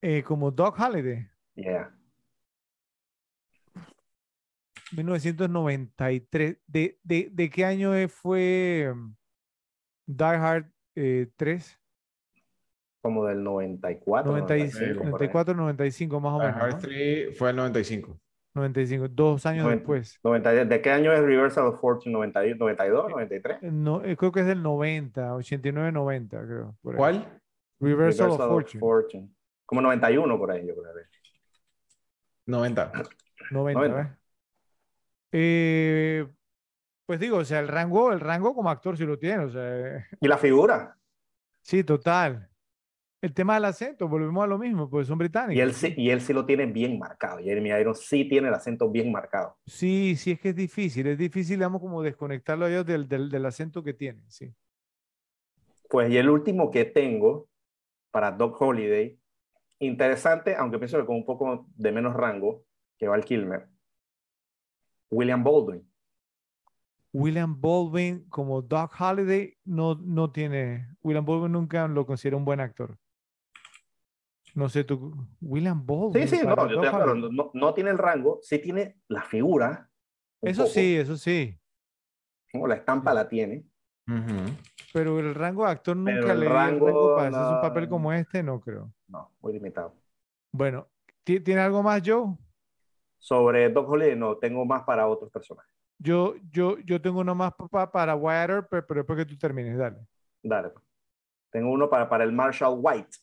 Eh, 0.00 0.22
como 0.22 0.50
Doc 0.50 0.78
Holliday, 0.78 1.28
Yeah. 1.56 1.92
1993. 4.90 6.58
¿De, 6.66 6.98
de, 7.02 7.28
de 7.32 7.50
qué 7.50 7.64
año 7.64 7.92
fue 8.08 8.90
um, 8.92 9.14
Die 10.06 10.24
Hard 10.24 10.70
eh, 10.94 11.28
3? 11.36 11.78
Como 13.00 13.24
del 13.26 13.42
94. 13.44 14.32
96, 14.32 14.96
95, 14.96 15.10
por 15.10 15.22
ahí. 15.22 15.28
94, 15.28 15.54
95 15.54 16.20
más 16.20 16.32
o 16.34 16.40
Die 16.40 16.46
menos. 16.46 16.62
Hard 16.62 16.74
¿no? 16.74 16.78
3 16.80 17.38
fue 17.38 17.50
el 17.50 17.56
95. 17.56 18.20
95, 18.54 19.08
dos 19.08 19.46
años 19.46 19.68
después. 19.68 20.18
90 20.24 20.64
¿De 20.64 20.82
qué 20.82 20.90
año 20.90 21.12
es 21.12 21.20
Reversal 21.20 21.66
of 21.66 21.80
Fortune? 21.80 22.16
¿90 22.16 22.56
¿92? 22.58 23.08
¿93? 23.12 23.58
Eh, 23.62 23.70
No, 23.70 24.04
eh, 24.04 24.16
creo 24.16 24.32
que 24.32 24.40
es 24.40 24.46
del 24.46 24.62
90, 24.62 25.34
89, 25.34 25.92
90, 25.92 26.44
creo. 26.44 26.76
por 26.82 26.94
ahí. 26.94 26.98
¿Cuál? 26.98 27.40
Reversal, 27.80 28.30
of 28.30 28.38
Fortune. 28.38 28.80
Fortune. 28.80 29.28
Como 29.64 29.80
91 29.80 30.38
por 30.38 30.50
ahí, 30.50 30.66
yo 30.66 30.74
creo. 30.74 30.92
90. 32.46 32.92
90, 33.50 33.80
90. 33.80 33.96
¿ves? 33.96 34.17
Eh, 35.32 36.26
pues 37.06 37.20
digo, 37.20 37.38
o 37.38 37.44
sea, 37.44 37.60
el 37.60 37.68
rango, 37.68 38.12
el 38.12 38.20
rango 38.20 38.54
como 38.54 38.70
actor 38.70 38.96
sí 38.96 39.04
lo 39.04 39.18
tiene, 39.18 39.44
o 39.44 39.50
sea, 39.50 39.96
eh, 39.98 40.04
¿Y 40.20 40.28
la 40.28 40.38
figura? 40.38 40.96
sí, 41.62 41.84
total. 41.84 42.48
El 43.20 43.34
tema 43.34 43.54
del 43.54 43.64
acento, 43.64 44.06
volvemos 44.08 44.44
a 44.44 44.46
lo 44.46 44.58
mismo, 44.58 44.88
pues 44.88 45.08
son 45.08 45.18
británicos. 45.18 45.56
Y 45.56 45.60
él, 45.60 45.72
sí, 45.74 45.92
y 45.96 46.10
él 46.10 46.20
sí 46.20 46.32
lo 46.32 46.46
tiene 46.46 46.66
bien 46.66 46.98
marcado. 47.00 47.38
Jeremy 47.38 47.70
Irons 47.70 48.06
sí 48.06 48.28
tiene 48.28 48.46
el 48.46 48.54
acento 48.54 48.88
bien 48.90 49.10
marcado. 49.10 49.56
Sí, 49.66 50.14
sí, 50.16 50.30
es 50.32 50.40
que 50.40 50.50
es 50.50 50.54
difícil, 50.56 51.06
es 51.08 51.18
difícil, 51.18 51.56
digamos, 51.56 51.80
como 51.80 52.00
desconectarlo 52.00 52.66
a 52.66 52.70
ellos 52.70 52.86
del, 52.86 53.08
del, 53.08 53.28
del 53.28 53.44
acento 53.46 53.82
que 53.82 53.92
tienen, 53.92 54.30
sí. 54.30 54.54
Pues 55.90 56.10
y 56.10 56.16
el 56.16 56.28
último 56.28 56.70
que 56.70 56.84
tengo 56.84 57.48
para 58.12 58.30
Doc 58.30 58.60
Holiday, 58.60 59.18
interesante, 59.80 60.54
aunque 60.54 60.78
pienso 60.78 60.98
que 60.98 61.06
con 61.06 61.16
un 61.16 61.24
poco 61.24 61.66
de 61.74 61.92
menos 61.92 62.14
rango 62.14 62.64
que 62.96 63.08
Val 63.08 63.24
Kilmer, 63.24 63.68
William 65.10 65.42
Baldwin. 65.42 65.88
William 67.12 67.58
Baldwin 67.60 68.28
como 68.28 68.60
Doc 68.62 68.92
Holliday 69.00 69.56
no, 69.64 69.94
no 69.94 70.30
tiene, 70.30 70.88
William 71.02 71.24
Baldwin 71.24 71.52
nunca 71.52 71.88
lo 71.88 72.06
considera 72.06 72.36
un 72.36 72.44
buen 72.44 72.60
actor. 72.60 72.96
No 74.54 74.68
sé 74.68 74.84
tú, 74.84 75.26
William 75.40 75.84
Baldwin. 75.86 76.28
Sí, 76.28 76.36
sí, 76.36 76.46
no, 76.46 76.68
yo 76.70 76.80
de 76.80 76.88
acuerdo, 76.88 77.30
no, 77.30 77.50
no 77.54 77.74
tiene 77.74 77.90
el 77.90 77.98
rango, 77.98 78.40
sí 78.42 78.58
tiene 78.58 79.00
la 79.08 79.22
figura. 79.22 79.90
Eso 80.42 80.62
poco, 80.62 80.74
sí, 80.74 80.96
eso 80.96 81.16
sí, 81.16 81.58
¿no? 82.52 82.66
La 82.66 82.76
estampa 82.76 83.12
la 83.14 83.28
tiene. 83.28 83.64
Pero 84.92 85.18
el 85.18 85.34
rango 85.34 85.64
de 85.64 85.70
actor 85.72 85.96
nunca 85.96 86.12
Pero 86.12 86.32
el 86.32 86.40
le 86.40 86.46
dio 86.46 86.54
el 86.54 86.56
rango 86.62 86.86
rango, 86.86 87.16
para 87.16 87.28
hacer 87.28 87.54
un 87.56 87.60
papel 87.60 87.88
como 87.88 88.12
este, 88.12 88.42
no 88.42 88.60
creo. 88.60 88.92
No, 89.08 89.32
muy 89.40 89.52
limitado. 89.52 89.94
Bueno, 90.52 90.88
¿ti- 91.24 91.40
¿tiene 91.40 91.60
algo 91.60 91.82
más, 91.82 92.02
Joe? 92.04 92.36
Sobre 93.18 93.68
Doc 93.70 93.88
Holiday, 93.88 94.16
no, 94.16 94.36
tengo 94.38 94.64
más 94.64 94.84
para 94.84 95.06
otros 95.08 95.30
personajes. 95.30 95.72
Yo, 95.98 96.36
yo, 96.52 96.78
yo 96.78 97.00
tengo 97.02 97.20
uno 97.20 97.34
más 97.34 97.52
pa- 97.70 97.90
para 97.90 98.14
Wyatt 98.14 98.66
pero, 98.70 98.86
pero 98.86 99.00
después 99.00 99.18
que 99.18 99.26
tú 99.26 99.36
termines, 99.36 99.76
dale. 99.76 99.98
Dale. 100.42 100.68
pues. 100.70 100.84
Tengo 101.50 101.70
uno 101.72 101.88
para, 101.90 102.08
para 102.08 102.24
el 102.24 102.32
Marshall 102.32 102.78
White. 102.80 103.16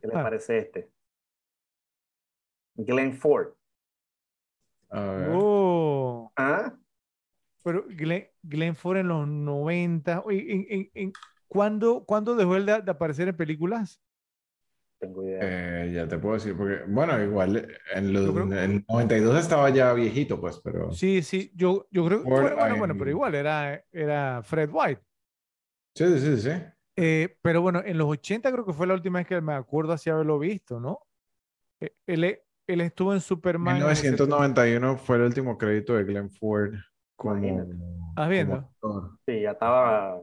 ¿Qué 0.00 0.06
le 0.08 0.14
Ah. 0.16 0.22
parece 0.22 0.58
este? 0.58 0.90
Glenn 2.76 3.12
Ford. 3.14 3.54
Oh, 4.90 6.32
¿Ah? 6.36 6.72
pero 7.62 7.84
Glenn, 7.88 8.26
Glenn 8.42 8.76
Ford 8.76 8.98
en 8.98 9.08
los 9.08 9.26
90. 9.28 10.20
Oye, 10.24 10.52
¿en, 10.52 10.66
en, 10.70 10.90
en- 10.94 11.12
¿cuándo, 11.48 12.04
cuándo 12.04 12.34
dejó 12.36 12.56
él 12.56 12.66
de, 12.66 12.80
de 12.82 12.90
aparecer 12.90 13.28
en 13.28 13.36
películas? 13.36 14.00
Tengo 14.98 15.24
idea. 15.24 15.38
Eh, 15.42 15.92
ya 15.92 16.08
te 16.08 16.18
puedo 16.18 16.34
decir, 16.34 16.56
porque, 16.56 16.80
bueno, 16.88 17.22
igual 17.22 17.68
en 17.94 18.12
los 18.12 18.36
en 18.36 18.52
el 18.52 18.84
92 18.88 19.38
estaba 19.38 19.70
ya 19.70 19.92
viejito, 19.92 20.40
pues, 20.40 20.60
pero 20.62 20.90
Sí, 20.92 21.22
sí, 21.22 21.52
yo, 21.54 21.86
yo 21.90 22.04
creo 22.04 22.22
que 22.22 22.28
Ford, 22.28 22.42
bueno, 22.42 22.56
bueno, 22.56 22.76
bueno, 22.78 22.94
pero 22.98 23.10
igual 23.10 23.34
era, 23.34 23.84
era 23.92 24.42
Fred 24.42 24.70
White. 24.72 25.00
sí, 25.94 26.18
sí, 26.18 26.36
sí. 26.38 26.50
Eh, 26.96 27.36
pero 27.42 27.62
bueno, 27.62 27.80
en 27.84 27.96
los 27.96 28.08
80 28.08 28.50
creo 28.50 28.66
que 28.66 28.72
fue 28.72 28.88
la 28.88 28.94
última 28.94 29.20
vez 29.20 29.28
que 29.28 29.40
me 29.40 29.54
acuerdo 29.54 29.92
así 29.92 30.10
haberlo 30.10 30.36
visto, 30.40 30.80
¿no? 30.80 30.98
Eh, 31.80 31.92
Él, 32.06 32.40
él 32.66 32.80
estuvo 32.80 33.14
en 33.14 33.20
Superman. 33.20 33.76
en 33.76 33.82
el 33.82 33.88
1991 33.88 34.96
fue 34.96 35.16
el 35.16 35.22
último 35.22 35.56
crédito 35.56 35.94
de 35.94 36.02
Glenn 36.02 36.30
Ford 36.30 36.74
como, 37.16 37.36
Imagínate. 37.36 37.76
¿Estás 38.10 38.28
viendo? 38.28 38.68
Sí, 39.26 39.42
ya 39.42 39.52
estaba, 39.52 40.20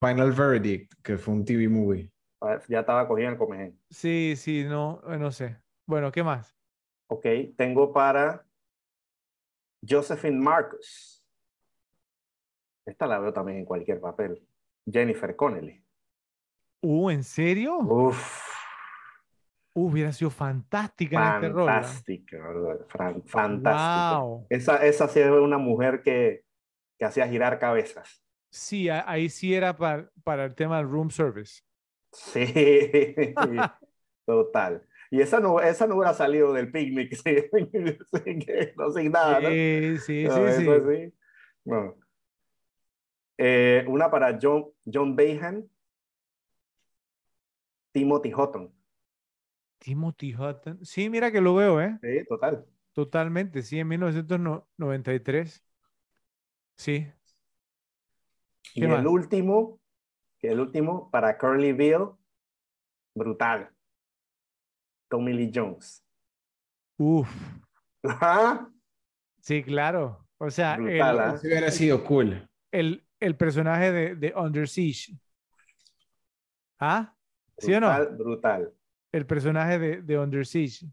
Final 0.00 0.32
Verdict, 0.32 0.92
que 1.02 1.18
fue 1.18 1.34
un 1.34 1.44
TV 1.44 1.68
movie. 1.68 2.10
Ya 2.68 2.80
estaba 2.80 3.06
cogido 3.06 3.28
en 3.28 3.32
el 3.34 3.38
comején. 3.38 3.80
Sí, 3.90 4.34
sí, 4.36 4.64
no, 4.64 5.02
eh, 5.08 5.18
no 5.18 5.30
sé. 5.30 5.58
Bueno, 5.86 6.10
¿qué 6.12 6.22
más? 6.22 6.56
Ok, 7.08 7.26
tengo 7.56 7.92
para 7.92 8.46
Josephine 9.86 10.38
Marcus. 10.38 11.24
Esta 12.86 13.06
la 13.06 13.18
veo 13.18 13.32
también 13.32 13.58
en 13.58 13.64
cualquier 13.64 14.00
papel. 14.00 14.46
Jennifer 14.90 15.34
Connelly. 15.34 15.82
Uh, 16.82 17.10
¿en 17.10 17.24
serio? 17.24 17.78
Uf, 17.78 18.54
Uh, 19.76 19.88
hubiera 19.88 20.12
sido 20.12 20.30
fantástica 20.30 21.16
en 21.16 21.34
este 21.34 21.48
rol. 21.48 21.68
¿ah? 21.68 21.82
fantástica, 21.82 22.38
fantástica. 23.26 24.18
Wow. 24.20 24.46
Esa, 24.48 24.86
esa 24.86 25.08
sí 25.08 25.18
es 25.18 25.28
una 25.28 25.58
mujer 25.58 26.00
que, 26.02 26.44
que 26.96 27.04
hacía 27.04 27.26
girar 27.26 27.58
cabezas. 27.58 28.22
Sí, 28.52 28.88
ahí 28.88 29.28
sí 29.28 29.52
era 29.52 29.76
para, 29.76 30.08
para 30.22 30.44
el 30.44 30.54
tema 30.54 30.76
del 30.76 30.88
room 30.88 31.10
service. 31.10 31.62
Sí, 32.14 32.44
total. 34.26 34.86
Y 35.10 35.20
esa 35.20 35.40
no, 35.40 35.60
esa 35.60 35.86
no 35.86 35.96
hubiera 35.96 36.14
salido 36.14 36.52
del 36.52 36.70
picnic 36.72 37.20
que- 37.24 38.74
no, 38.76 38.90
sin 38.90 39.12
nada, 39.12 39.40
¿no? 39.40 39.48
Sí, 39.50 39.96
sí, 39.98 40.24
No, 40.24 40.36
sí, 40.36 40.40
eso 40.40 40.90
sí. 40.90 41.06
sí. 41.08 41.14
No. 41.64 41.94
Eh, 43.36 43.84
una 43.88 44.10
para 44.10 44.38
John, 44.40 44.66
John 44.92 45.16
Behan, 45.16 45.68
Timothy 47.92 48.32
Hutton. 48.32 48.72
Timothy 49.78 50.34
Hutton. 50.34 50.84
Sí, 50.84 51.10
mira 51.10 51.30
que 51.30 51.40
lo 51.40 51.54
veo, 51.54 51.80
¿eh? 51.80 51.98
Sí, 52.00 52.24
total. 52.28 52.64
Totalmente, 52.92 53.62
sí, 53.62 53.78
en 53.78 53.88
1993. 53.88 55.62
Sí. 56.76 57.06
Y 58.74 58.80
¿Qué 58.80 58.86
el 58.86 59.06
último, 59.06 59.80
el 60.46 60.60
último 60.60 61.10
para 61.10 61.36
Curly 61.38 61.72
Bill, 61.72 62.08
brutal. 63.14 63.70
Tommy 65.08 65.32
Lee 65.32 65.52
Jones. 65.54 66.04
Uf. 66.98 67.28
Sí, 69.40 69.62
claro. 69.62 70.26
O 70.38 70.50
sea, 70.50 70.74
el, 70.74 70.82
Brutal, 70.82 71.20
¿ah? 71.20 71.34
Eso 71.36 71.46
hubiera 71.46 71.70
sido 71.70 72.04
cool. 72.04 72.48
el, 72.72 73.06
el 73.20 73.36
personaje 73.36 73.92
de, 73.92 74.16
de 74.16 74.32
Under 74.36 74.68
Siege. 74.68 75.18
¿Ah? 76.80 77.14
¿Sí 77.58 77.72
o 77.72 77.80
no? 77.80 77.88
brutal, 77.88 78.16
brutal. 78.16 78.74
El 79.12 79.26
personaje 79.26 79.78
de, 79.78 80.02
de 80.02 80.18
Under 80.18 80.44
Siege. 80.46 80.86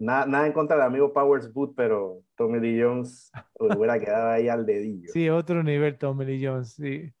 Nada, 0.00 0.26
nada 0.26 0.46
en 0.46 0.52
contra 0.52 0.76
del 0.76 0.86
amigo 0.86 1.12
Powers 1.12 1.52
Boot, 1.52 1.74
pero 1.76 2.22
Tommy 2.36 2.60
Lee 2.60 2.82
Jones 2.82 3.30
hubiera 3.58 3.98
quedado 3.98 4.30
ahí 4.30 4.48
al 4.48 4.64
dedillo. 4.66 5.10
Sí, 5.12 5.28
otro 5.28 5.62
nivel, 5.62 5.98
Tommy 5.98 6.24
Lee 6.24 6.44
Jones. 6.44 6.74
Sí. 6.74 7.12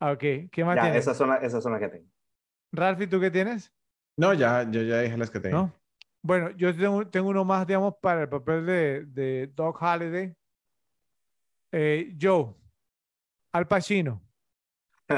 Ah, 0.00 0.12
Ok, 0.12 0.20
¿qué 0.50 0.64
más 0.64 0.76
ya, 0.76 0.82
tienes? 0.82 1.00
esas 1.02 1.16
son, 1.16 1.30
las, 1.30 1.42
esas 1.42 1.62
son 1.62 1.72
las 1.72 1.80
que 1.80 1.88
tengo. 1.88 2.08
Ralphie, 2.72 3.06
¿tú 3.06 3.20
qué 3.20 3.30
tienes? 3.30 3.72
No, 4.16 4.32
ya, 4.34 4.68
yo 4.70 4.82
ya 4.82 5.00
dije 5.00 5.16
las 5.16 5.30
que 5.30 5.40
tengo. 5.40 5.56
¿No? 5.56 5.72
Bueno, 6.22 6.50
yo 6.50 6.74
tengo, 6.74 7.06
tengo 7.08 7.28
uno 7.28 7.44
más, 7.44 7.66
digamos, 7.66 7.94
para 8.00 8.22
el 8.22 8.28
papel 8.28 8.64
de, 8.66 9.04
de 9.06 9.46
Doc 9.54 9.80
Holliday. 9.80 10.34
Eh, 11.72 12.14
Joe, 12.20 12.54
Al 13.52 13.66
Pacino. 13.66 14.22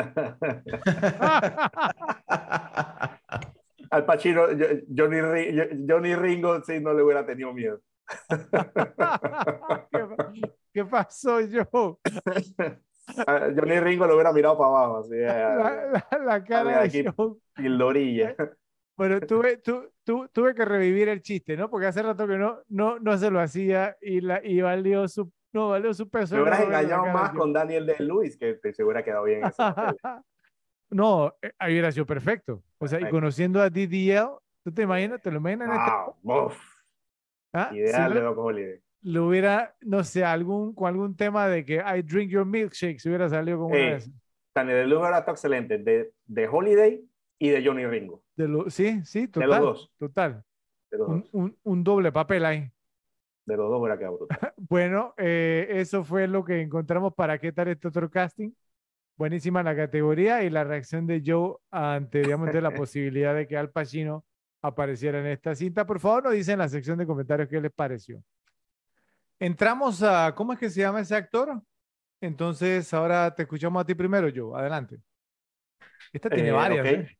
Al 3.91 4.05
Pacino, 4.05 4.51
yo- 4.53 4.67
yo- 4.89 5.07
Johnny 5.89 6.15
Ringo 6.15 6.63
sí 6.65 6.81
no 6.81 6.93
le 6.93 7.03
hubiera 7.03 7.25
tenido 7.25 7.53
miedo. 7.53 7.81
¿Qué, 9.91 10.07
qué 10.73 10.85
pasó, 10.85 11.39
Joe? 11.41 11.97
A 13.27 13.51
Johnny 13.57 13.79
Ringo 13.81 14.07
lo 14.07 14.15
hubiera 14.15 14.33
mirado 14.33 14.59
para 14.59 14.69
abajo, 14.71 14.99
así. 14.99 15.15
eh, 15.15 15.27
La, 15.27 15.87
la- 16.11 16.25
la 16.25 16.45
cara 16.45 16.81
de 16.81 16.87
aquí. 16.87 17.05
Pildorilla. 17.55 18.35
Bueno, 18.97 19.21
tuve, 19.21 19.59
tu- 19.59 19.91
tu- 20.05 20.29
tuve 20.29 20.55
que 20.55 20.65
revivir 20.65 21.09
el 21.09 21.21
chiste, 21.23 21.57
¿no? 21.57 21.69
Porque 21.71 21.87
hace 21.87 22.03
rato 22.03 22.27
que 22.27 22.37
no, 22.37 22.61
no, 22.69 22.99
no 22.99 23.17
se 23.19 23.31
lo 23.31 23.41
hacía 23.41 23.97
y, 24.01 24.21
la, 24.23 24.41
y 24.43 24.61
valió 24.63 25.07
su, 25.07 25.31
no, 25.53 25.69
valió 25.71 25.93
su 25.95 26.09
peso. 26.09 26.35
Me 26.37 26.43
hubieras 26.43 26.61
engañado 26.61 27.05
de 27.05 27.13
más 27.13 27.31
con 27.33 27.53
Daniel 27.53 27.85
de 27.87 27.97
Luis, 28.01 28.37
que 28.39 28.55
te 28.55 28.73
se 28.73 28.83
hubiera 28.85 29.05
quedado 29.05 29.25
bien. 29.25 29.43
No, 30.89 31.35
eh, 31.43 31.51
ahí 31.59 31.73
hubiera 31.73 31.91
sido 31.91 32.07
perfecto. 32.07 32.63
O 32.79 32.87
sea, 32.87 32.99
y 32.99 33.03
Perfecto. 33.03 33.17
conociendo 33.17 33.61
a 33.61 33.69
DDL, 33.69 34.39
¿tú 34.63 34.73
te 34.73 34.83
imaginas? 34.83 35.21
¿Te 35.21 35.33
lo 35.33 35.39
imaginas? 35.39 35.69
en 35.69 35.75
este- 35.75 35.93
Wow, 36.23 36.53
¿Ah? 37.53 37.69
Si 37.73 37.79
ideal 37.79 38.15
de 38.15 38.21
lo, 38.21 38.27
Doc 38.27 38.39
Holiday. 38.39 38.81
Lo 39.03 39.27
hubiera, 39.29 39.75
no 39.83 40.03
sé, 40.05 40.25
algún, 40.25 40.75
con 40.75 40.89
algún 40.89 41.17
tema 41.17 41.47
de 41.49 41.65
que 41.65 41.77
I 41.77 42.03
drink 42.03 42.31
your 42.31 42.45
milkshake, 42.47 42.99
si 42.99 43.09
hubiera 43.09 43.29
salido 43.29 43.65
una 43.65 43.77
Eh, 43.77 43.81
de 43.91 43.97
esas. 43.97 44.13
Daniel 44.55 44.79
de 44.79 44.87
Luis 44.87 45.07
era 45.07 45.19
excelente, 45.19 45.79
de, 45.79 46.13
de 46.25 46.49
Holiday 46.49 47.05
y 47.39 47.49
de 47.51 47.65
Johnny 47.65 47.87
Ringo. 47.87 48.23
De 48.37 48.49
lo- 48.49 48.71
sí, 48.71 49.03
sí, 49.05 49.23
De 49.23 49.29
total. 49.29 49.49
los 49.51 49.61
dos. 49.61 49.93
Total. 49.99 50.43
De 50.91 50.99
los 50.99 51.09
Un, 51.09 51.21
dos, 51.21 51.29
un- 51.33 51.57
un 51.63 51.85
doble 51.85 52.11
papel 52.13 52.45
ahí. 52.45 52.71
de 53.45 53.57
los 53.57 53.71
dos 53.71 53.99
quedado 53.99 54.17
brutal. 54.19 54.39
Bueno, 54.57 55.15
eh, 55.19 55.69
eso 55.71 56.03
fue 56.03 56.27
lo 56.27 56.45
que 56.45 56.61
encontramos 56.63 57.15
para 57.15 57.39
qué 57.39 57.53
tal 57.53 57.69
este 57.69 57.87
otro 57.89 58.11
casting. 58.11 58.51
Buenísima 59.17 59.63
la 59.63 59.77
categoría 59.77 60.43
y 60.43 60.51
la 60.51 60.65
reacción 60.65 61.07
de 61.07 61.23
Joe 61.25 61.57
ante, 61.71 62.21
digamos, 62.23 62.53
de 62.53 62.61
la 62.61 62.71
posibilidad 62.89 63.35
de 63.35 63.47
que 63.47 63.57
Al 63.57 63.71
Pacino 63.71 64.25
apareciera 64.63 65.21
en 65.21 65.27
esta 65.27 65.55
cinta. 65.55 65.87
Por 65.87 66.01
favor, 66.01 66.25
nos 66.25 66.33
dicen 66.33 66.55
en 66.55 66.59
la 66.61 66.69
sección 66.69 66.99
de 66.99 67.07
comentarios 67.07 67.49
qué 67.49 67.61
les 67.61 67.73
pareció. 67.73 68.21
Entramos 69.39 70.03
a, 70.03 70.35
¿cómo 70.35 70.53
es 70.53 70.59
que 70.59 70.71
se 70.71 70.81
llama 70.81 71.01
ese 71.01 71.15
actor? 71.15 71.61
Entonces, 72.21 72.93
ahora 72.95 73.35
te 73.35 73.43
escuchamos 73.43 73.83
a 73.83 73.85
ti 73.87 73.95
primero, 73.95 74.29
Joe. 74.35 74.59
Adelante. 74.59 74.99
Esta 76.13 76.31
tiene 76.31 76.49
Eh, 76.49 76.53
varias. 76.53 76.87
¿eh? 76.87 77.19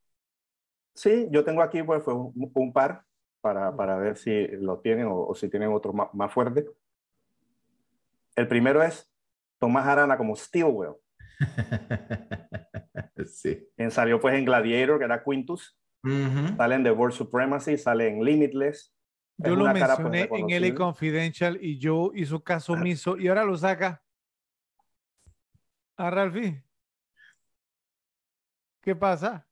Sí, 0.95 1.29
yo 1.31 1.45
tengo 1.45 1.63
aquí 1.63 1.83
pues, 1.83 2.03
fue 2.03 2.15
un, 2.15 2.33
un 2.55 2.73
par 2.73 3.05
para, 3.43 3.77
para 3.77 3.97
ver 3.99 4.17
si 4.17 4.47
lo 4.49 4.81
tienen 4.81 5.07
o, 5.07 5.27
o 5.27 5.35
si 5.35 5.49
tienen 5.51 5.71
otro 5.73 5.93
más, 5.93 6.09
más 6.15 6.33
fuerte. 6.33 6.67
El 8.35 8.49
primero 8.49 8.83
es 8.83 9.13
Tomás 9.59 9.87
Arana 9.87 10.17
como 10.17 10.35
Steelwell. 10.37 10.95
sí. 13.27 13.69
Quien 13.77 13.91
salió 13.91 14.21
pues 14.21 14.35
en 14.35 14.45
Gladiator, 14.45 14.99
que 14.99 15.05
era 15.05 15.23
Quintus. 15.23 15.79
Sale 16.57 16.75
en 16.77 16.85
The 16.85 16.93
World 16.93 17.15
Supremacy, 17.15 17.77
sale 17.77 18.09
en 18.09 18.23
Limitless. 18.25 18.96
Yo 19.39 19.55
lo 19.55 19.65
pues, 19.71 19.75
mencioné 19.75 20.29
en 20.33 20.63
LA. 20.63 20.75
Confidential 20.75 21.59
y 21.61 21.79
Joe 21.81 22.11
hizo 22.15 22.43
caso 22.43 22.73
omiso 22.73 23.19
y 23.19 23.29
ahora 23.29 23.45
lo 23.45 23.57
saca. 23.57 24.03
A 25.97 26.11
Ralphie. 26.11 26.63
¿Qué 28.81 28.95
pasa? 28.95 29.47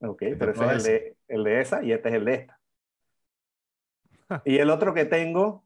Ok, 0.00 0.22
pero 0.38 0.52
ese 0.52 0.64
es 0.64 0.70
el 0.70 0.82
de, 0.82 1.16
el 1.28 1.44
de 1.44 1.60
esa 1.60 1.82
y 1.82 1.92
este 1.92 2.08
es 2.08 2.14
el 2.14 2.24
de 2.24 2.34
esta. 2.34 2.60
Y 4.44 4.58
el 4.58 4.70
otro 4.70 4.94
que 4.94 5.04
tengo 5.04 5.64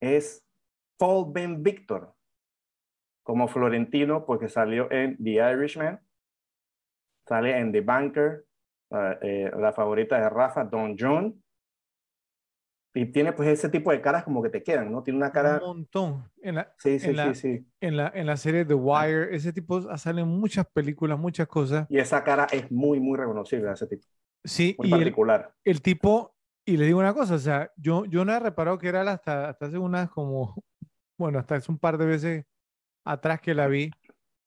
es 0.00 0.44
Paul 0.98 1.32
Ben 1.32 1.62
Victor, 1.62 2.14
como 3.22 3.48
Florentino, 3.48 4.26
porque 4.26 4.48
salió 4.48 4.90
en 4.90 5.16
The 5.22 5.30
Irishman, 5.52 6.00
sale 7.26 7.56
en 7.56 7.72
The 7.72 7.80
Banker, 7.80 8.44
eh, 9.22 9.50
la 9.56 9.72
favorita 9.72 10.20
de 10.20 10.28
Rafa, 10.28 10.64
Don 10.64 10.96
John. 10.98 11.42
Y 13.00 13.06
tiene 13.12 13.32
pues 13.32 13.48
ese 13.48 13.68
tipo 13.68 13.90
de 13.92 14.00
caras 14.00 14.24
como 14.24 14.42
que 14.42 14.50
te 14.50 14.62
quedan, 14.62 14.90
¿no? 14.92 15.02
Tiene 15.02 15.18
una 15.18 15.32
cara... 15.32 15.58
Un 15.60 15.66
montón. 15.66 16.30
En 16.42 16.56
la, 16.56 16.72
Sí, 16.76 16.98
sí, 16.98 17.10
en 17.10 17.16
la- 17.16 17.34
sí, 17.34 17.34
sí. 17.34 17.66
en 17.80 17.96
la, 17.96 18.08
en 18.14 18.26
la 18.26 18.36
serie 18.36 18.64
The 18.64 18.74
Wire, 18.74 19.34
ese 19.36 19.52
tipo 19.52 19.96
salen 19.98 20.26
muchas 20.28 20.66
películas, 20.66 21.18
muchas 21.18 21.46
cosas. 21.48 21.88
Y 21.88 21.98
esa 21.98 22.22
cara 22.24 22.46
es 22.50 22.70
muy, 22.70 23.00
muy 23.00 23.16
reconocible, 23.18 23.72
ese 23.72 23.86
tipo. 23.86 24.06
Sí, 24.44 24.78
Muy 24.78 24.88
y 24.88 24.88
particular. 24.88 25.54
el 25.64 25.82
tipo, 25.82 26.36
y 26.64 26.76
le 26.76 26.86
digo 26.86 26.98
una 26.98 27.14
cosa, 27.14 27.34
o 27.34 27.38
sea, 27.38 27.72
yo, 27.76 28.04
yo 28.06 28.24
no 28.24 28.32
he 28.32 28.40
reparado 28.40 28.78
que 28.78 28.88
era 28.88 29.02
hasta, 29.10 29.48
hasta 29.50 29.66
hace 29.66 29.78
unas 29.78 30.10
como, 30.10 30.54
bueno, 31.18 31.38
hasta 31.38 31.56
hace 31.56 31.70
un 31.72 31.78
par 31.78 31.98
de 31.98 32.06
veces 32.06 32.46
atrás 33.04 33.40
que 33.40 33.54
la 33.54 33.68
vi, 33.68 33.97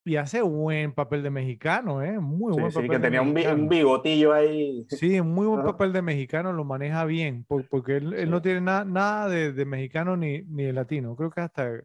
y 0.04 0.16
hace 0.18 0.42
buen 0.42 0.94
papel 0.94 1.24
de 1.24 1.30
mexicano, 1.32 2.04
¿eh? 2.04 2.20
Muy 2.20 2.54
Sí, 2.54 2.62
buen 2.62 2.72
sí, 2.72 2.74
papel 2.74 2.90
que 2.90 3.00
de 3.00 3.08
tenía 3.08 3.22
mexicano. 3.24 3.56
un 3.56 3.70
bigotillo 3.70 4.34
ahí. 4.34 4.86
Sí, 4.88 5.22
muy 5.22 5.48
buen 5.48 5.64
papel 5.64 5.92
de 5.94 6.02
mexicano, 6.04 6.52
lo 6.54 6.66
maneja 6.66 7.06
bien, 7.06 7.46
por- 7.46 7.66
porque 7.68 7.98
él, 7.98 8.14
él 8.14 8.30
no 8.30 8.42
Sí. 8.42 8.44
tiene 8.44 8.62
nada 8.62 8.84
nada 8.86 9.28
de, 9.30 9.54
de 9.54 9.66
mexicano 9.66 10.18
ni, 10.18 10.42
ni 10.44 10.64
de 10.66 10.74
latino. 10.74 11.16
Creo 11.16 11.32
que 11.32 11.42
hasta, 11.42 11.82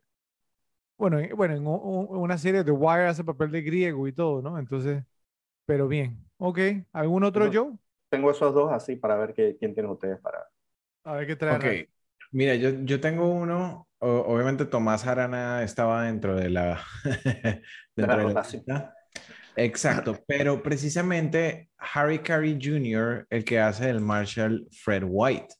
bueno, 0.99 1.19
en, 1.19 1.37
bueno, 1.37 1.55
en 1.55 1.67
una 1.67 2.39
serie 2.39 2.65
de 2.65 2.71
Wire 2.73 3.07
hace 3.07 3.25
papel 3.25 3.51
de 3.51 3.63
griego 3.63 4.09
y 4.09 4.13
todo, 4.13 4.43
¿no? 4.43 4.59
Entonces, 4.59 5.05
pero 5.67 5.89
bien. 5.89 6.25
Ok, 6.39 6.61
¿algún 6.93 7.25
otro 7.25 7.51
Joe? 7.53 7.75
Tengo 8.09 8.31
esos 8.33 8.53
dos 8.55 8.73
así 8.73 8.97
para 8.97 9.17
ver 9.17 9.33
qué, 9.35 9.57
quién 9.59 9.73
tienen 9.75 9.93
ustedes 9.93 10.19
para... 10.21 10.49
A 11.05 11.15
ver 11.15 11.27
qué 11.27 11.37
trae. 11.37 11.59
Ok, 11.59 11.65
mira, 12.33 12.55
yo, 12.57 12.71
yo 12.85 13.01
tengo 13.01 13.29
uno, 13.29 13.86
o- 13.99 14.25
obviamente 14.35 14.67
Tomás 14.67 15.07
Arana 15.07 15.63
estaba 15.63 16.05
dentro 16.05 16.37
de 16.37 16.51
la, 16.51 16.83
dentro 17.05 17.63
de 17.97 18.07
la 18.07 18.17
rotación. 18.17 18.65
Exacto, 19.57 20.19
pero 20.27 20.63
precisamente 20.63 21.71
Harry 21.79 22.19
Carey 22.21 22.59
Jr., 22.63 23.27
el 23.31 23.45
que 23.45 23.59
hace 23.61 23.89
el 23.91 24.01
Marshall 24.01 24.67
Fred 24.71 25.03
White. 25.07 25.55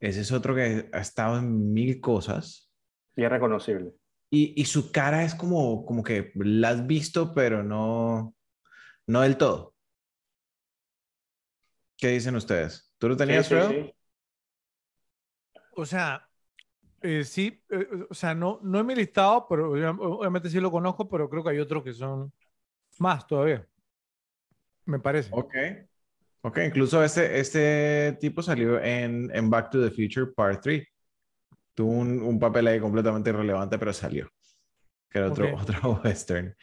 Ese 0.00 0.20
es 0.22 0.32
otro 0.32 0.54
que 0.54 0.88
ha 0.92 0.98
estado 1.00 1.38
en 1.38 1.72
mil 1.72 2.00
cosas 2.00 2.68
Y 3.16 3.24
es 3.24 3.30
reconocible. 3.30 3.92
y, 4.30 4.60
y 4.60 4.64
su 4.66 4.92
cara 4.92 5.24
es 5.24 5.34
como, 5.34 5.84
como 5.86 6.02
que 6.02 6.32
la 6.36 6.70
has 6.70 6.86
visto, 6.86 7.34
pero 7.34 7.62
no, 7.62 8.34
no 9.08 9.22
del 9.22 9.36
todo. 9.38 9.74
¿Qué 11.96 12.08
dicen 12.08 12.36
ustedes? 12.36 12.92
¿Tú 12.98 13.08
lo 13.08 13.16
tenías, 13.16 13.46
Sí, 13.46 13.54
sí. 13.62 13.94
O 15.76 15.86
sea, 15.86 16.27
eh, 17.02 17.24
sí, 17.24 17.62
eh, 17.70 17.86
o 18.10 18.14
sea, 18.14 18.34
no, 18.34 18.60
no 18.62 18.80
en 18.80 18.86
mi 18.86 18.94
listado, 18.94 19.46
pero 19.48 19.72
obvia- 19.72 19.90
obviamente 19.98 20.50
sí 20.50 20.60
lo 20.60 20.70
conozco, 20.70 21.08
pero 21.08 21.28
creo 21.28 21.42
que 21.44 21.50
hay 21.50 21.58
otros 21.58 21.82
que 21.84 21.92
son 21.92 22.32
más 22.98 23.26
todavía. 23.26 23.66
Me 24.86 24.98
parece. 24.98 25.30
Ok. 25.32 25.54
Ok, 26.42 26.58
incluso 26.66 27.02
este, 27.02 27.40
este 27.40 28.16
tipo 28.20 28.42
salió 28.42 28.80
en, 28.82 29.30
en 29.34 29.50
Back 29.50 29.70
to 29.70 29.82
the 29.82 29.90
Future 29.90 30.32
Part 30.34 30.62
3. 30.62 30.86
Tuvo 31.74 31.92
un, 31.92 32.20
un 32.22 32.38
papel 32.38 32.66
ahí 32.68 32.80
completamente 32.80 33.30
irrelevante, 33.30 33.78
pero 33.78 33.92
salió. 33.92 34.30
Que 35.10 35.18
era 35.18 35.28
otro, 35.28 35.52
Ok. 35.52 35.60
otro 35.62 36.00
western. 36.04 36.54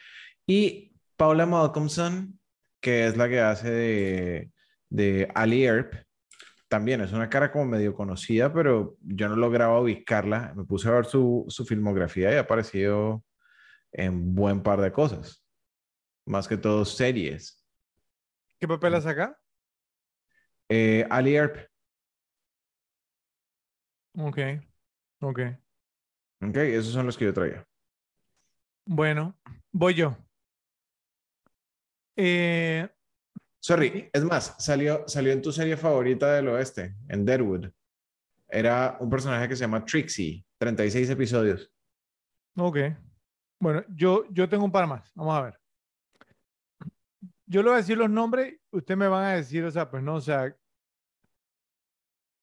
Y 0.46 0.92
Paula 1.16 1.46
Malcolmson, 1.46 2.38
que 2.80 3.06
es 3.06 3.16
la 3.16 3.28
que 3.28 3.40
hace 3.40 3.70
de, 3.70 4.50
de 4.88 5.28
Ali 5.34 5.64
Earp, 5.64 5.94
también 6.68 7.00
es 7.00 7.12
una 7.12 7.28
cara 7.28 7.52
como 7.52 7.66
medio 7.66 7.94
conocida, 7.94 8.52
pero 8.52 8.96
yo 9.02 9.28
no 9.28 9.36
lograba 9.36 9.80
ubicarla. 9.80 10.52
Me 10.56 10.64
puse 10.64 10.88
a 10.88 10.92
ver 10.92 11.04
su, 11.04 11.44
su 11.48 11.64
filmografía 11.64 12.32
y 12.32 12.36
ha 12.36 12.40
aparecido 12.40 13.24
en 13.92 14.34
buen 14.34 14.62
par 14.62 14.80
de 14.80 14.92
cosas. 14.92 15.44
Más 16.26 16.48
que 16.48 16.56
todo 16.56 16.84
series. 16.84 17.64
¿Qué 18.58 18.66
papel 18.66 18.94
hace 18.94 19.10
acá? 19.10 19.38
Eh, 20.68 21.06
Ali 21.08 21.36
Earp. 21.36 21.56
Ok, 24.18 24.38
ok. 25.20 25.40
Ok, 26.42 26.56
esos 26.56 26.92
son 26.92 27.06
los 27.06 27.16
que 27.16 27.26
yo 27.26 27.34
traía. 27.34 27.66
Bueno, 28.84 29.38
voy 29.72 29.94
yo. 29.94 30.16
Eh, 32.16 32.88
Sorry, 33.66 34.08
es 34.12 34.22
más, 34.22 34.54
salió, 34.60 35.02
salió 35.08 35.32
en 35.32 35.42
tu 35.42 35.50
serie 35.50 35.76
favorita 35.76 36.34
del 36.34 36.46
oeste, 36.46 36.94
en 37.08 37.24
Deadwood. 37.24 37.66
Era 38.46 38.96
un 39.00 39.10
personaje 39.10 39.48
que 39.48 39.56
se 39.56 39.62
llama 39.62 39.84
Trixie, 39.84 40.46
36 40.58 41.10
episodios. 41.10 41.68
ok. 42.56 42.78
Bueno, 43.58 43.82
yo, 43.88 44.24
yo 44.30 44.48
tengo 44.48 44.64
un 44.64 44.70
par 44.70 44.86
más. 44.86 45.10
Vamos 45.16 45.36
a 45.36 45.42
ver. 45.42 45.60
Yo 47.44 47.60
le 47.60 47.70
voy 47.70 47.74
a 47.74 47.78
decir 47.78 47.98
los 47.98 48.08
nombres, 48.08 48.54
ustedes 48.70 48.98
me 48.98 49.08
van 49.08 49.24
a 49.24 49.32
decir, 49.34 49.64
o 49.64 49.70
sea, 49.72 49.90
pues 49.90 50.00
no, 50.00 50.14
o 50.14 50.20
sea, 50.20 50.56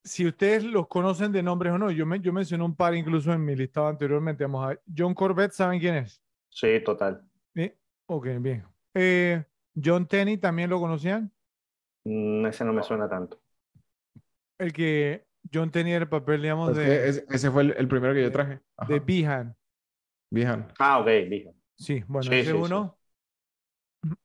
si 0.02 0.26
ustedes 0.26 0.62
los 0.62 0.88
conocen 0.88 1.32
de 1.32 1.42
nombres 1.42 1.72
o 1.72 1.78
no. 1.78 1.90
Yo, 1.90 2.04
me, 2.04 2.20
yo 2.20 2.34
mencioné 2.34 2.64
un 2.64 2.76
par 2.76 2.94
incluso 2.94 3.32
en 3.32 3.42
mi 3.42 3.56
listado 3.56 3.88
anteriormente. 3.88 4.44
Vamos 4.44 4.62
a 4.62 4.68
ver. 4.68 4.82
John 4.94 5.14
Corbett, 5.14 5.52
¿saben 5.52 5.80
quién 5.80 5.94
es? 5.94 6.22
Sí, 6.50 6.80
total. 6.84 7.26
¿Sí? 7.54 7.72
Ok, 8.08 8.26
bien. 8.40 8.66
Eh, 8.92 9.42
John 9.82 10.06
Tenney, 10.06 10.38
¿también 10.38 10.70
lo 10.70 10.80
conocían? 10.80 11.32
Mm, 12.04 12.46
ese 12.46 12.64
no 12.64 12.72
me 12.72 12.82
suena 12.82 13.08
tanto. 13.08 13.40
El 14.58 14.72
que 14.72 15.26
John 15.52 15.70
Tenney 15.70 15.92
era 15.92 16.04
el 16.04 16.08
papel, 16.08 16.42
digamos, 16.42 16.76
de, 16.76 17.08
es- 17.08 17.24
ese 17.30 17.50
fue 17.50 17.62
el, 17.62 17.74
el 17.76 17.88
primero 17.88 18.14
que 18.14 18.22
yo 18.22 18.32
traje. 18.32 18.60
Ajá, 18.76 18.88
de 18.94 19.00
Behan. 19.00 19.56
Behan. 20.30 20.72
Ah, 20.78 21.00
ok, 21.00 21.06
dijo. 21.28 21.54
Sí, 21.76 22.04
bueno, 22.06 22.30
Sí, 22.30 22.36
ese 22.36 22.52
sí, 22.52 22.52
uno. 22.52 22.96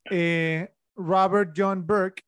Eh, 0.09 0.67
Robert 0.95 1.53
John 1.55 1.85
Burke, 1.85 2.23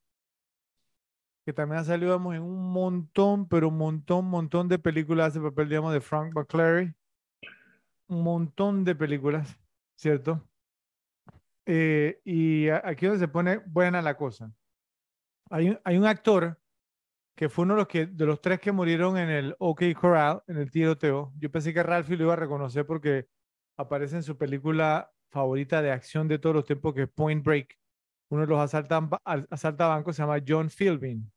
que 1.45 1.53
también 1.53 1.80
ha 1.82 1.83
salido 1.83 2.11
digamos, 2.14 2.35
en 2.35 2.41
un 2.43 2.72
montón, 2.72 3.48
pero 3.48 3.67
un 3.69 3.77
montón, 3.77 4.25
montón 4.25 4.67
de 4.67 4.80
películas, 4.80 5.30
hace 5.30 5.41
papel, 5.41 5.69
digamos, 5.69 5.93
de 5.93 6.01
Frank 6.01 6.33
McClary. 6.35 6.93
Un 8.09 8.22
montón 8.22 8.83
de 8.83 8.93
películas. 8.95 9.58
¿cierto? 9.95 10.48
Eh, 11.66 12.20
y 12.26 12.70
aquí 12.70 13.06
donde 13.06 13.20
se 13.20 13.28
pone 13.28 13.58
buena 13.66 14.02
la 14.02 14.18
cosa. 14.18 14.52
Hay 15.50 15.70
un, 15.70 15.80
hay 15.84 15.98
un 15.98 16.06
actor 16.06 16.60
que 17.36 17.50
fue 17.50 17.64
uno 17.64 17.76
de 17.76 17.80
los, 17.80 17.88
que, 17.88 18.06
de 18.06 18.26
los 18.26 18.42
tres 18.42 18.60
que 18.60 18.72
murieron 18.72 19.18
en 19.18 19.30
el 19.30 19.56
OK 19.60 19.84
Corral, 20.00 20.44
en 20.48 20.58
el 20.58 20.70
tiroteo. 20.70 21.34
Yo 21.38 21.52
pensé 21.52 21.74
que 21.74 21.84
Ralphie 21.84 22.18
lo 22.18 22.26
iba 22.26 22.34
a 22.34 22.38
reconocer 22.38 22.86
porque 22.86 23.28
aparece 23.78 24.18
en 24.18 24.24
su 24.24 24.38
película 24.38 25.12
favorita 25.32 25.82
de 25.82 25.92
acción 25.92 26.28
de 26.28 26.40
todos 26.40 26.56
los 26.56 26.66
tiempos, 26.66 26.94
que 26.94 27.04
es 27.04 27.10
Point 27.10 27.44
Break. 27.44 27.78
Uno 28.30 28.42
de 28.42 28.48
los 28.48 28.74
asaltabancos 29.50 30.16
se 30.16 30.22
llama 30.22 30.44
John 30.46 30.70
Philbin. 30.70 31.32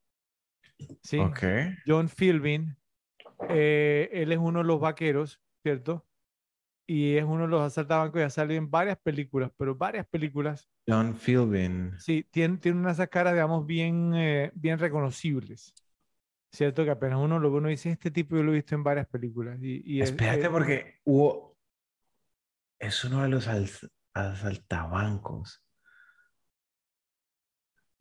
¿Sí? 1.02 1.18
John 1.86 2.08
Philbin. 2.08 2.76
eh, 3.48 4.08
él 4.12 4.32
es 4.32 4.38
uno 4.38 4.60
de 4.60 4.64
los 4.64 4.80
vaqueros, 4.80 5.40
¿cierto? 5.62 6.06
Y 6.86 7.16
es 7.16 7.24
uno 7.24 7.42
de 7.42 7.48
los 7.48 7.62
asaltabancos 7.62 8.20
y 8.20 8.24
ha 8.24 8.30
salido 8.30 8.58
en 8.58 8.70
varias 8.70 8.98
películas, 8.98 9.50
pero 9.56 9.74
varias 9.74 10.06
películas. 10.06 10.68
John 10.86 11.14
Philbin. 11.14 11.94
Sí, 11.98 12.26
tiene, 12.30 12.58
tiene 12.58 12.78
unas 12.78 12.98
caras, 13.08 13.32
digamos, 13.32 13.64
bien, 13.64 14.12
eh, 14.14 14.50
bien 14.54 14.78
reconocibles. 14.78 15.72
¿Cierto? 16.52 16.84
Que 16.84 16.90
apenas 16.90 17.18
uno 17.18 17.40
lo 17.40 17.50
uno 17.52 17.68
dice, 17.68 17.90
este 17.90 18.10
tipo 18.10 18.36
yo 18.36 18.42
lo 18.42 18.52
he 18.52 18.56
visto 18.56 18.74
en 18.74 18.84
varias 18.84 19.08
películas. 19.08 19.58
Y, 19.60 19.82
y 19.84 20.02
es- 20.02 20.10
Espérate 20.10 20.46
eh, 20.46 20.50
porque 20.50 21.00
hubo... 21.04 21.56
Es 22.78 23.02
uno 23.04 23.22
de 23.22 23.28
los 23.28 23.48
al- 23.48 23.68
asaltabancos. 24.12 25.64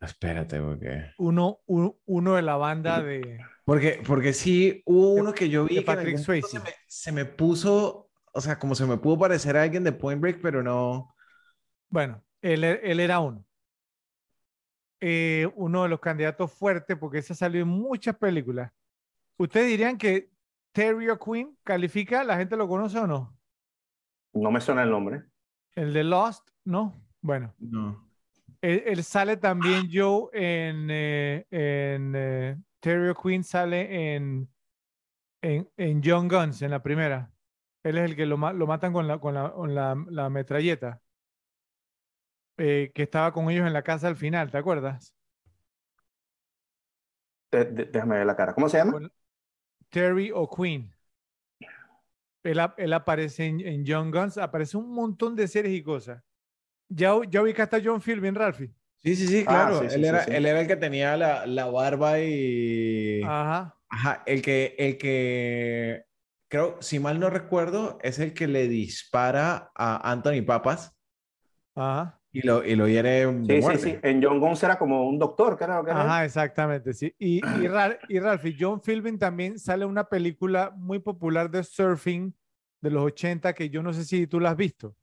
Espérate 0.02 0.60
porque... 0.60 1.12
uno, 1.18 1.60
uno, 1.66 1.96
uno 2.06 2.36
de 2.36 2.42
la 2.42 2.58
banda 2.58 3.02
de... 3.02 3.40
Porque, 3.64 4.04
porque 4.06 4.34
sí, 4.34 4.84
hubo 4.86 5.14
uno 5.14 5.34
que 5.34 5.48
yo 5.50 5.64
vi 5.64 5.76
de 5.76 5.82
que 5.82 5.86
Patrick 5.86 6.16
punto 6.16 6.26
Swayze. 6.26 6.48
Se 6.50 6.60
me, 6.60 6.70
se 6.86 7.12
me 7.14 7.26
puso, 7.26 8.03
o 8.34 8.42
sea, 8.42 8.60
como 8.60 8.76
se 8.76 8.86
me 8.86 8.98
pudo 8.98 9.20
parecer 9.20 9.58
a 9.58 9.64
alguien 9.64 9.84
de 9.84 9.92
Point 9.94 10.22
Break, 10.22 10.42
pero 10.42 10.64
no. 10.64 11.16
Bueno, 11.90 12.24
él, 12.42 12.64
él 12.66 13.00
era 13.00 13.20
uno. 13.22 13.46
Eh, 15.06 15.50
uno 15.56 15.84
de 15.84 15.90
los 15.90 16.00
candidatos 16.00 16.52
fuertes, 16.54 16.98
porque 16.98 17.18
ese 17.20 17.36
salió 17.36 17.62
en 17.62 17.68
muchas 17.68 18.16
películas. 18.18 18.72
¿Ustedes 19.38 19.68
dirían 19.70 19.98
que 19.98 20.32
Terry 20.74 21.10
O'Quinn 21.10 21.58
califica? 21.64 22.24
¿La 22.24 22.38
gente 22.38 22.58
lo 22.58 22.68
conoce 22.70 23.00
o 23.00 23.08
no? 23.08 23.38
No 24.34 24.52
me 24.52 24.62
suena 24.62 24.84
el 24.84 24.92
nombre. 24.92 25.24
El 25.76 25.94
de 25.94 26.04
Lost, 26.04 26.50
¿no? 26.66 26.94
Bueno, 27.22 27.56
No. 27.60 27.98
él, 28.62 28.84
él 28.86 29.04
sale 29.04 29.38
también, 29.38 29.90
Joe, 29.92 30.30
en, 30.34 30.88
eh, 30.92 31.46
en 31.52 32.14
eh, 32.16 32.58
Terry 32.80 33.10
O'Quinn 33.10 33.44
sale 33.44 34.16
en, 34.16 34.50
en, 35.44 35.70
en 35.78 36.04
Young 36.04 36.32
Guns, 36.32 36.64
en 36.64 36.72
la 36.72 36.84
primera. 36.84 37.33
Él 37.84 37.98
es 37.98 38.06
el 38.06 38.16
que 38.16 38.26
lo, 38.26 38.38
ma- 38.38 38.54
lo 38.54 38.68
matan 38.68 38.94
con 38.94 39.08
la, 39.08 39.20
con 39.20 39.34
la, 39.36 39.52
con 39.54 39.76
la, 39.76 39.96
la 40.10 40.30
metralleta. 40.30 41.02
Eh, 42.58 42.92
que 42.96 43.04
estaba 43.04 43.32
con 43.34 43.50
ellos 43.50 43.66
en 43.68 43.74
la 43.74 43.84
casa 43.84 44.08
al 44.08 44.16
final, 44.16 44.50
¿te 44.52 44.58
acuerdas? 44.58 45.14
De- 47.52 47.64
de- 47.66 47.86
déjame 47.86 48.18
ver 48.18 48.26
la 48.26 48.36
cara. 48.36 48.54
¿Cómo 48.54 48.68
se 48.70 48.78
llama? 48.78 49.00
Con 49.00 49.12
Terry 49.92 50.32
O'Quinn. 50.32 50.94
Él, 52.44 52.60
él 52.78 52.94
aparece 52.94 53.46
en, 53.46 53.60
en 53.62 53.86
Young 53.86 54.14
Guns, 54.14 54.38
aparece 54.38 54.78
un 54.78 54.90
montón 54.94 55.36
de 55.36 55.48
series 55.48 55.76
y 55.76 55.84
cosas. 55.84 56.22
Ya, 56.90 57.14
ya 57.30 57.44
ubicaste 57.44 57.78
a 57.78 57.82
John 57.84 58.02
Philbin, 58.02 58.36
Ralphie. 58.36 58.74
Sí, 59.04 59.16
sí, 59.16 59.28
sí, 59.28 59.46
Ah, 59.46 59.48
claro. 59.48 59.78
sí, 59.78 59.90
sí, 59.90 60.04
él, 60.04 60.06
sí, 60.06 60.18
era, 60.18 60.22
sí. 60.22 60.32
él 60.36 60.46
era 60.46 60.62
el 60.62 60.68
que 60.68 60.78
tenía 60.78 61.18
la, 61.18 61.46
la 61.48 61.68
barba 61.68 62.20
y. 62.22 63.36
Ajá. 63.36 63.76
Ajá, 63.90 64.24
el 64.26 64.42
que, 64.42 64.76
el 64.80 64.98
que. 64.98 66.06
Creo, 66.54 66.78
si 66.84 67.00
mal 67.00 67.20
no 67.20 67.32
recuerdo, 67.32 67.98
es 68.04 68.20
el 68.20 68.36
que 68.36 68.46
le 68.46 68.68
dispara 68.68 69.72
a 69.74 70.12
Anthony 70.12 70.44
Papas 70.46 70.96
Ajá. 71.74 72.22
y 72.32 72.44
lo, 72.46 72.64
y 72.64 72.76
lo 72.76 72.88
hiere 72.88 73.26
de 73.26 73.26
Sí, 73.26 73.44
sí, 73.48 73.62
muerte. 73.62 73.80
sí. 73.80 74.00
En 74.04 74.22
John 74.22 74.40
Guns 74.40 74.62
era 74.62 74.78
como 74.78 75.10
un 75.10 75.18
doctor, 75.18 75.58
¿qué 75.58 75.64
era 75.64 75.78
lo 75.78 75.84
que 75.84 75.90
era? 75.90 76.02
Ajá, 76.04 76.26
exactamente, 76.26 76.94
sí. 76.94 77.12
Y, 77.18 77.40
y, 77.40 77.42
Ra- 77.68 77.98
y 78.08 78.20
Ralphie, 78.20 78.56
John 78.60 78.80
Philbin 78.86 79.18
también 79.18 79.58
sale 79.58 79.84
una 79.84 80.04
película 80.04 80.72
muy 80.78 81.00
popular 81.00 81.50
de 81.50 81.64
surfing 81.64 82.36
de 82.82 82.90
los 82.92 83.04
80 83.04 83.54
que 83.54 83.72
yo 83.72 83.82
no 83.82 83.92
sé 83.92 84.06
si 84.06 84.28
tú 84.28 84.40
la 84.40 84.52
has 84.52 84.56
visto, 84.58 84.96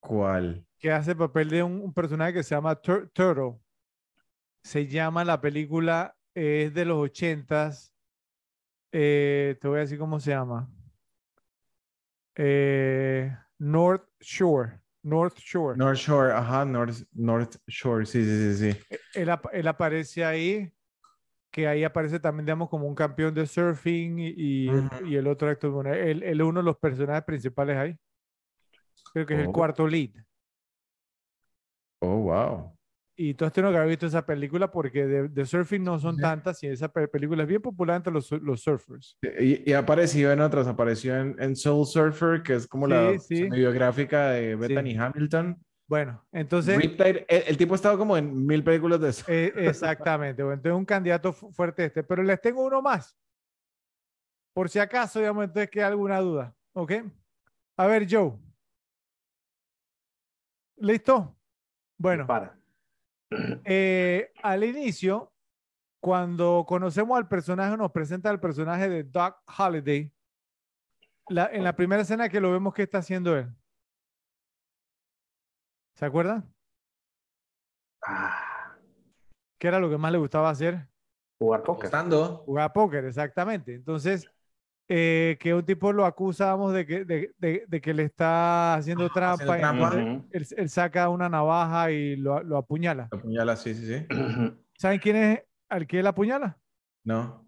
¿Cuál? 0.00 0.66
que 0.78 0.92
hace 0.92 1.12
el 1.12 1.16
papel 1.16 1.48
de 1.48 1.62
un, 1.62 1.80
un 1.80 1.94
personaje 1.94 2.34
que 2.34 2.42
se 2.42 2.54
llama 2.54 2.78
Tur- 2.78 3.10
Turtle. 3.14 3.58
Se 4.62 4.86
llama 4.86 5.24
la 5.24 5.40
película, 5.40 6.14
es 6.34 6.74
de 6.74 6.84
los 6.84 6.98
80s. 6.98 7.94
Eh, 8.92 9.56
te 9.60 9.68
voy 9.68 9.78
a 9.78 9.80
decir 9.80 9.98
cómo 9.98 10.18
se 10.20 10.30
llama. 10.30 10.68
Eh, 12.36 13.30
North 13.58 14.08
Shore. 14.20 14.80
North 15.02 15.38
Shore. 15.38 15.76
North 15.76 15.98
Shore, 15.98 16.32
ajá, 16.32 16.64
North, 16.64 17.02
North 17.12 17.56
Shore, 17.66 18.04
sí, 18.04 18.22
sí, 18.24 18.54
sí, 18.54 18.72
sí. 18.72 18.96
él, 19.14 19.30
él 19.52 19.68
aparece 19.68 20.24
ahí, 20.24 20.72
que 21.50 21.66
ahí 21.66 21.84
aparece 21.84 22.20
también, 22.20 22.46
digamos, 22.46 22.68
como 22.68 22.86
un 22.86 22.94
campeón 22.94 23.34
de 23.34 23.46
surfing 23.46 24.18
y, 24.18 24.28
y 24.36 24.68
el, 24.68 24.84
Ujú. 24.84 25.06
y 25.06 25.16
el 25.16 25.26
otro 25.26 25.48
actor, 25.48 25.70
bueno, 25.70 25.92
él, 25.92 26.22
él 26.22 26.40
es 26.40 26.46
uno 26.46 26.60
de 26.60 26.64
los 26.64 26.76
personajes 26.78 27.24
principales 27.24 27.76
ahí. 27.76 27.96
Creo 29.12 29.26
que 29.26 29.34
es 29.34 29.40
el 29.40 29.48
Oh. 29.48 29.52
cuarto 29.52 29.86
lead. 29.86 30.10
Oh, 32.02 32.16
wow. 32.18 32.72
Y 33.22 33.34
tú 33.34 33.44
has 33.44 33.52
tenido 33.52 33.70
que 33.70 33.76
haber 33.76 33.90
visto 33.90 34.06
esa 34.06 34.24
película 34.24 34.70
porque 34.72 35.04
de, 35.06 35.28
de 35.28 35.44
surfing 35.44 35.84
no 35.84 35.98
son 35.98 36.16
Sí. 36.16 36.22
tantas 36.22 36.62
y 36.62 36.68
esa 36.68 36.88
pe- 36.88 37.06
película 37.06 37.42
es 37.42 37.48
bien 37.50 37.60
popular 37.60 37.96
entre 37.98 38.10
los, 38.10 38.30
los 38.32 38.62
surfers. 38.62 39.18
Y, 39.38 39.68
y 39.70 39.74
ha 39.74 39.80
aparecido 39.80 40.32
en 40.32 40.40
otras, 40.40 40.66
apareció 40.66 41.14
en, 41.18 41.36
en 41.38 41.54
Soul 41.54 41.84
Surfer, 41.84 42.42
que 42.42 42.54
es 42.54 42.66
como 42.66 42.86
la 42.86 43.18
Sí, 43.18 43.46
biográfica 43.50 44.30
de 44.30 44.56
Bethany 44.56 44.96
Hamilton. 44.96 45.62
Bueno, 45.86 46.24
entonces, 46.32 46.78
Riptide, 46.78 47.26
el, 47.28 47.42
el 47.48 47.56
tipo 47.58 47.74
ha 47.74 47.76
estado 47.76 47.98
como 47.98 48.16
en 48.16 48.46
mil 48.46 48.64
películas 48.64 48.98
de 49.02 49.10
eso. 49.10 49.26
eh, 49.28 49.52
exactamente, 49.54 50.42
bueno, 50.42 50.54
entonces 50.54 50.78
un 50.78 50.86
candidato 50.86 51.34
fu- 51.34 51.52
fuerte 51.52 51.84
este, 51.84 52.02
pero 52.02 52.22
les 52.22 52.40
tengo 52.40 52.64
uno 52.64 52.80
más. 52.80 53.18
Por 54.54 54.70
si 54.70 54.78
acaso, 54.78 55.18
digamos, 55.18 55.44
entonces 55.44 55.68
queda 55.68 55.88
alguna 55.88 56.20
duda, 56.20 56.56
¿ok? 56.72 56.92
A 57.76 57.86
ver, 57.86 58.06
Joe. 58.10 58.32
¿Listo? 60.78 61.36
Bueno. 61.98 62.26
Para. 62.26 62.58
Eh, 63.64 64.32
al 64.42 64.64
inicio, 64.64 65.32
cuando 66.00 66.64
conocemos 66.66 67.16
al 67.16 67.28
personaje, 67.28 67.76
nos 67.76 67.92
presenta 67.92 68.30
el 68.30 68.40
personaje 68.40 68.88
de 68.88 69.04
Doc 69.04 69.36
Holliday. 69.58 70.12
La- 71.28 71.46
en 71.52 71.62
la 71.62 71.76
primera 71.76 72.02
escena 72.02 72.28
que 72.28 72.40
lo 72.40 72.50
vemos, 72.50 72.74
¿qué 72.74 72.82
está 72.82 72.98
haciendo 72.98 73.36
él? 73.36 73.48
¿Se 75.94 76.04
acuerdan? 76.04 76.52
Ah, 78.02 78.76
¿Qué 79.58 79.68
era 79.68 79.78
lo 79.78 79.90
que 79.90 79.98
más 79.98 80.10
le 80.12 80.18
gustaba 80.18 80.50
hacer? 80.50 80.88
jugar 81.38 81.62
póker. 81.62 81.86
Apostando. 81.86 82.38
Jugar 82.44 82.72
póker, 82.72 83.04
exactamente. 83.04 83.74
Entonces, 83.74 84.26
eh, 84.92 85.36
que 85.38 85.54
un 85.54 85.64
tipo 85.64 85.92
lo 85.92 86.04
acusábamos 86.04 86.72
de 86.72 86.84
que, 86.84 87.04
de, 87.04 87.32
de- 87.38 87.64
de 87.68 87.80
que 87.80 87.94
le 87.94 88.02
está 88.02 88.74
haciendo 88.74 89.08
trampa. 89.08 89.54
haciendo 89.54 89.88
trampa. 89.88 90.24
él, 90.32 90.46
él 90.56 90.68
saca 90.68 91.08
una 91.08 91.28
navaja 91.28 91.92
y 91.92 92.16
lo, 92.16 92.42
lo 92.42 92.56
apuñala. 92.56 93.08
Apuñala, 93.12 93.54
sí, 93.54 93.72
sí, 93.72 93.86
sí. 93.86 94.06
¿Saben 94.76 94.98
quién 94.98 95.14
es 95.16 95.42
al 95.68 95.86
que 95.86 96.00
él 96.00 96.06
apuñala? 96.08 96.58
No. 97.04 97.46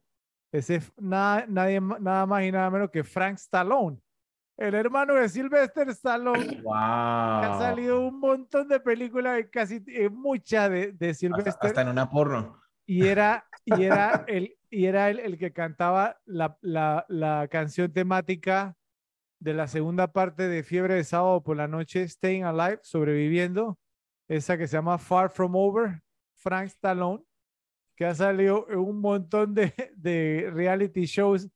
Ese 0.53 0.77
es 0.77 0.93
nada, 0.99 1.45
nadie, 1.49 1.81
nada 1.81 2.27
más 2.27 2.45
y 2.45 2.53
nada 2.53 2.71
menos 2.71 2.91
que 2.91 3.03
Frank 3.03 3.35
Stallone, 3.39 3.99
el 4.57 4.75
hermano 4.75 5.15
de 5.15 5.29
Sylvester 5.29 5.89
Stallone. 5.89 6.61
Wow. 6.63 6.75
Ha 6.75 7.59
salido 7.59 8.07
un 8.07 8.21
montón 8.21 8.69
de 8.69 8.79
películas, 8.79 9.45
casi 9.51 9.83
eh, 9.89 10.09
muchas 10.09 10.71
de, 10.71 10.93
de 10.93 11.09
Hasta, 11.11 11.19
Sylvester, 11.19 11.69
hasta 11.71 11.83
en 11.83 11.89
una 11.89 12.09
porno. 12.09 12.61
y 12.87 13.05
era, 13.07 13.45
y 13.65 13.83
era, 13.83 14.25
el, 14.29 14.55
y 14.73 14.87
era 14.87 15.11
el, 15.11 15.21
el 15.21 15.39
que 15.39 15.53
cantaba 15.53 16.19
la, 16.25 16.57
la, 16.63 17.05
la 17.09 17.47
canción 17.49 17.93
temática 17.93 18.75
de 19.39 19.53
la 19.53 19.67
segunda 19.67 20.13
parte 20.13 20.49
de 20.49 20.63
Fiebre 20.63 20.95
de 20.95 21.05
Sábado 21.05 21.43
por 21.43 21.59
la 21.59 21.69
Noche, 21.69 22.09
Staying 22.09 22.45
Alive, 22.45 22.79
sobreviviendo, 22.83 23.79
esa 24.29 24.57
que 24.57 24.67
se 24.67 24.79
llama 24.79 24.97
Far 24.97 25.31
From 25.31 25.55
Over, 25.55 26.01
Frank 26.37 26.69
Stallone, 26.69 27.23
que 27.95 28.07
ha 28.07 28.15
salido 28.15 28.67
en 28.71 28.79
un 28.79 28.99
montón 29.01 29.53
de, 29.55 29.75
de 29.95 30.51
reality 30.51 31.05
shows 31.05 31.51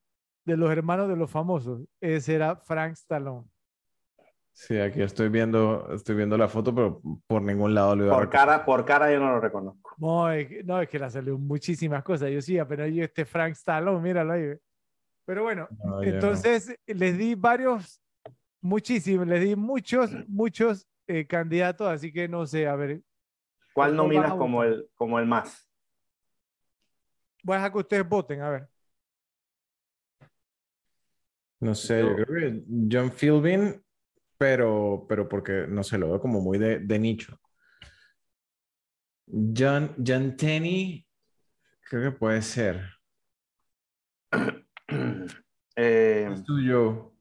de 0.45 0.55
los 0.55 0.69
hermanos 0.69 1.09
de 1.09 1.15
los 1.15 1.31
famosos. 1.31 1.87
Ese 1.99 2.35
era 2.35 2.55
Frank 2.55 2.93
Stallone. 2.93 3.49
Sí, 4.59 4.75
aquí 4.79 5.03
estoy 5.03 5.29
viendo, 5.29 5.87
estoy 5.93 6.15
viendo 6.15 6.35
la 6.35 6.47
foto, 6.47 6.73
pero 6.73 6.99
por 7.27 7.43
ningún 7.43 7.75
lado 7.75 7.95
lo 7.95 8.05
iba 8.05 8.13
a 8.13 8.15
Por 8.15 8.25
reconocer. 8.25 8.47
cara, 8.47 8.65
por 8.65 8.85
cara 8.85 9.11
yo 9.13 9.19
no 9.19 9.29
lo 9.33 9.39
reconozco. 9.39 9.95
No, 9.99 10.31
es 10.31 10.47
que, 10.47 10.63
no, 10.63 10.81
es 10.81 10.89
que 10.89 10.97
le 10.97 11.09
salió 11.11 11.37
muchísimas 11.37 12.03
cosas. 12.03 12.31
Yo 12.31 12.41
sí, 12.41 12.57
apenas 12.57 12.91
yo 12.91 13.03
este 13.03 13.23
Frank 13.23 13.51
Stallone, 13.51 13.99
míralo 14.01 14.33
ahí. 14.33 14.55
Pero 15.25 15.43
bueno, 15.43 15.67
No, 15.83 16.01
yo 16.03 16.09
no. 16.09 16.15
entonces 16.15 16.75
les 16.87 17.17
di 17.19 17.35
varios, 17.35 18.01
muchísimos, 18.59 19.27
les 19.27 19.41
di 19.43 19.55
muchos, 19.55 20.09
muchos 20.27 20.87
eh, 21.05 21.27
candidatos, 21.27 21.87
así 21.87 22.11
que 22.11 22.27
no 22.27 22.47
sé, 22.47 22.67
a 22.67 22.75
ver, 22.75 23.01
¿Cuál 23.73 23.89
¿Cuál 23.91 23.95
nominas 23.95 24.31
a 24.31 24.37
como 24.37 24.63
el, 24.63 24.89
como 24.95 25.19
el 25.19 25.27
más? 25.27 25.69
voy 27.43 27.53
a 27.53 27.57
dejar 27.59 27.71
que 27.73 27.77
ustedes 27.77 28.09
voten, 28.09 28.41
a 28.41 28.49
ver. 28.49 28.67
No 31.59 31.73
sé, 31.75 32.01
yo 32.01 32.15
creo 32.15 32.25
que 32.27 32.63
John 32.91 33.11
Philbin 33.11 33.83
pero, 34.37 35.05
pero 35.09 35.27
porque, 35.29 35.65
no 35.67 35.83
sé, 35.83 35.97
lo 35.97 36.09
veo 36.09 36.19
como 36.21 36.41
muy 36.41 36.57
de, 36.57 36.79
de 36.79 36.99
nicho. 36.99 37.39
John, 39.53 39.95
John 40.05 40.35
Tenney, 40.35 41.05
creo 41.89 42.11
que 42.13 42.17
puede 42.19 42.41
ser. 42.41 42.81
Eh, 45.75 46.27
Es 46.33 46.43
tuyo. 46.45 47.13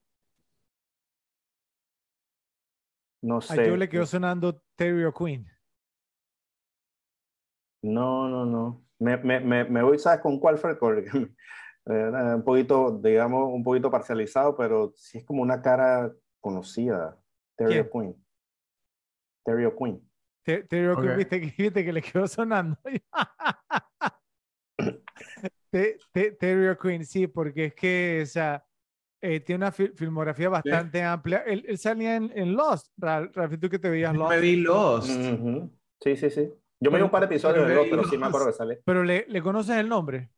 no 3.22 3.40
A 3.48 3.56
sé. 3.56 3.56
yo 3.56 3.76
le 3.76 3.88
quedó 3.88 4.06
sonando 4.06 4.62
Terry 4.76 5.04
O'Quinn. 5.04 5.46
No, 7.82 8.28
no, 8.28 8.44
no. 8.46 8.84
Me, 8.98 9.16
me, 9.18 9.40
me, 9.40 9.64
me 9.64 9.82
voy, 9.82 9.98
¿sabes 9.98 10.20
con 10.20 10.38
cuál 10.40 10.58
fue? 10.58 10.78
Porque, 10.78 11.08
eh, 11.86 12.10
un 12.36 12.44
poquito, 12.44 12.98
digamos, 13.02 13.50
un 13.52 13.62
poquito 13.64 13.90
parcializado, 13.90 14.56
pero 14.56 14.92
sí 14.96 15.18
es 15.18 15.24
como 15.24 15.42
una 15.42 15.62
cara 15.62 16.12
conocida. 16.50 17.18
Terry 17.56 17.72
¿Quién? 17.74 17.86
O'Quinn. 17.86 18.24
Terry 19.44 19.64
O'Quinn. 19.64 20.10
Te- 20.44 20.62
Terry 20.64 20.88
O'Quinn, 20.88 21.10
Ok. 21.10 21.16
viste, 21.16 21.40
que- 21.40 21.54
viste 21.62 21.84
que 21.84 21.92
le 21.92 22.02
quedó 22.02 22.26
sonando. 22.28 22.78
Te- 25.70 25.98
te- 26.12 26.32
Terry 26.32 26.68
O'Quinn, 26.68 27.04
sí, 27.04 27.26
porque 27.26 27.66
es 27.66 27.74
que, 27.74 28.20
o 28.22 28.26
sea, 28.26 28.64
eh, 29.20 29.40
tiene 29.40 29.64
una 29.64 29.72
fil- 29.72 29.94
filmografía 29.96 30.48
bastante 30.48 31.02
amplia. 31.02 31.38
Él, 31.46 31.64
él 31.66 31.78
salía 31.78 32.16
en, 32.16 32.30
en 32.34 32.54
Lost, 32.54 32.92
Ra- 32.96 33.28
Rafi, 33.32 33.58
tú 33.58 33.68
que 33.68 33.78
te 33.78 33.90
veías 33.90 34.14
Lost, 34.14 34.30
Me 34.30 34.40
vi 34.40 34.56
Lost. 34.56 35.08
Sí, 36.02 36.16
sí, 36.16 36.30
sí. 36.30 36.52
Yo 36.78 36.90
me 36.90 36.98
vi 36.98 37.04
un 37.04 37.10
par 37.10 37.20
de 37.20 37.26
episodios 37.34 37.64
pero 37.64 37.68
de 37.68 37.74
dos, 37.74 37.86
pero 37.90 38.04
sí 38.04 38.18
me 38.18 38.26
acuerdo 38.26 38.46
que 38.48 38.52
sale. 38.52 38.82
pero 38.84 39.02
le, 39.02 39.24
le 39.28 39.42
conoces 39.42 39.76
el 39.76 39.88
nombre. 39.88 40.30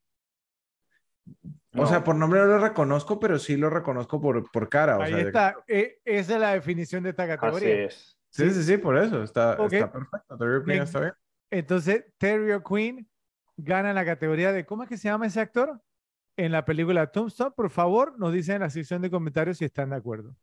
O 1.82 1.86
sea, 1.86 2.04
por 2.04 2.14
nombre 2.16 2.40
no 2.40 2.46
lo 2.46 2.58
reconozco, 2.58 3.18
pero 3.20 3.38
sí 3.38 3.56
lo 3.56 3.70
reconozco 3.70 4.20
por, 4.20 4.50
por 4.50 4.68
cara. 4.68 4.98
O 4.98 5.02
Ahí 5.02 5.08
sea, 5.10 5.16
de- 5.18 5.22
está. 5.24 5.56
eh, 5.66 5.98
esa 6.04 6.34
es 6.34 6.40
la 6.40 6.52
definición 6.54 7.02
de 7.02 7.10
esta 7.10 7.24
Así 7.24 7.36
categoría. 7.36 7.84
es. 7.86 8.18
Sí, 8.30 8.50
sí, 8.50 8.62
sí, 8.62 8.76
por 8.76 8.96
eso. 8.98 9.22
Está, 9.22 9.52
Ok. 9.60 9.72
está 9.72 9.90
perfecto. 9.92 10.36
Terry 10.38 10.56
O'Quinn 10.56 10.66
Bien. 10.66 10.82
está 10.82 11.00
bien. 11.00 11.12
Entonces, 11.50 12.04
Terry 12.18 12.52
O'Quinn 12.52 13.08
gana 13.56 13.92
la 13.92 14.04
categoría 14.04 14.52
de, 14.52 14.66
¿cómo 14.66 14.82
es 14.82 14.88
que 14.88 14.96
se 14.98 15.08
llama 15.08 15.26
ese 15.26 15.40
actor? 15.40 15.80
En 16.36 16.52
la 16.52 16.64
película 16.64 17.06
Tombstone, 17.10 17.50
por 17.56 17.68
favor, 17.70 18.18
nos 18.18 18.32
dicen 18.32 18.56
en 18.56 18.60
la 18.62 18.70
sección 18.70 19.02
de 19.02 19.10
comentarios 19.10 19.58
si 19.58 19.64
están 19.64 19.90
de 19.90 19.96
acuerdo. 19.96 20.36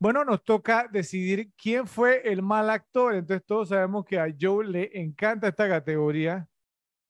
Bueno, 0.00 0.24
nos 0.24 0.42
toca 0.44 0.88
decidir 0.90 1.50
quién 1.60 1.86
fue 1.86 2.22
el 2.24 2.40
mal 2.40 2.70
actor. 2.70 3.14
Entonces, 3.14 3.44
todos 3.44 3.68
sabemos 3.70 4.04
que 4.06 4.18
a 4.18 4.28
Joe 4.40 4.64
le 4.64 4.90
encanta 5.00 5.48
esta 5.48 5.68
categoría. 5.68 6.48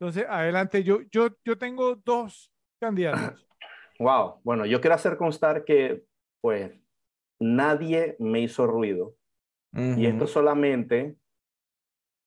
Entonces, 0.01 0.25
adelante, 0.29 0.83
yo, 0.83 1.03
yo, 1.11 1.29
yo 1.45 1.59
tengo 1.59 1.95
dos 1.97 2.51
candidatos. 2.81 3.47
Wow. 3.99 4.41
Bueno, 4.45 4.65
yo 4.67 4.81
quiero 4.81 4.95
hacer 4.95 5.17
constar 5.17 5.65
que, 5.65 6.05
pues, 6.41 6.73
nadie 7.41 8.17
me 8.19 8.41
hizo 8.41 8.67
ruido. 8.67 9.15
Y 9.73 10.07
esto 10.07 10.27
solamente 10.27 11.17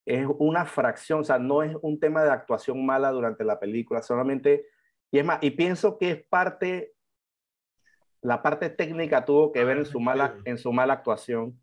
es 0.06 0.26
una 0.40 0.66
fracción, 0.66 1.22
o 1.22 1.24
sea, 1.24 1.40
no 1.40 1.64
es 1.64 1.76
un 1.82 2.00
tema 2.00 2.24
de 2.24 2.32
actuación 2.32 2.86
mala 2.86 3.12
durante 3.12 3.44
la 3.44 3.60
película, 3.60 4.02
solamente, 4.02 4.66
y 5.12 5.20
es 5.20 5.26
más, 5.26 5.40
y 5.42 5.52
pienso 5.52 5.98
que 5.98 6.12
es 6.12 6.24
parte, 6.28 6.94
la 8.22 8.42
parte 8.42 8.70
técnica 8.70 9.26
tuvo 9.26 9.52
que 9.52 9.64
ver 9.64 9.78
en 9.78 9.86
su 9.86 10.00
mala, 10.00 10.36
en 10.46 10.58
su 10.58 10.72
mala 10.74 10.94
actuación, 10.94 11.62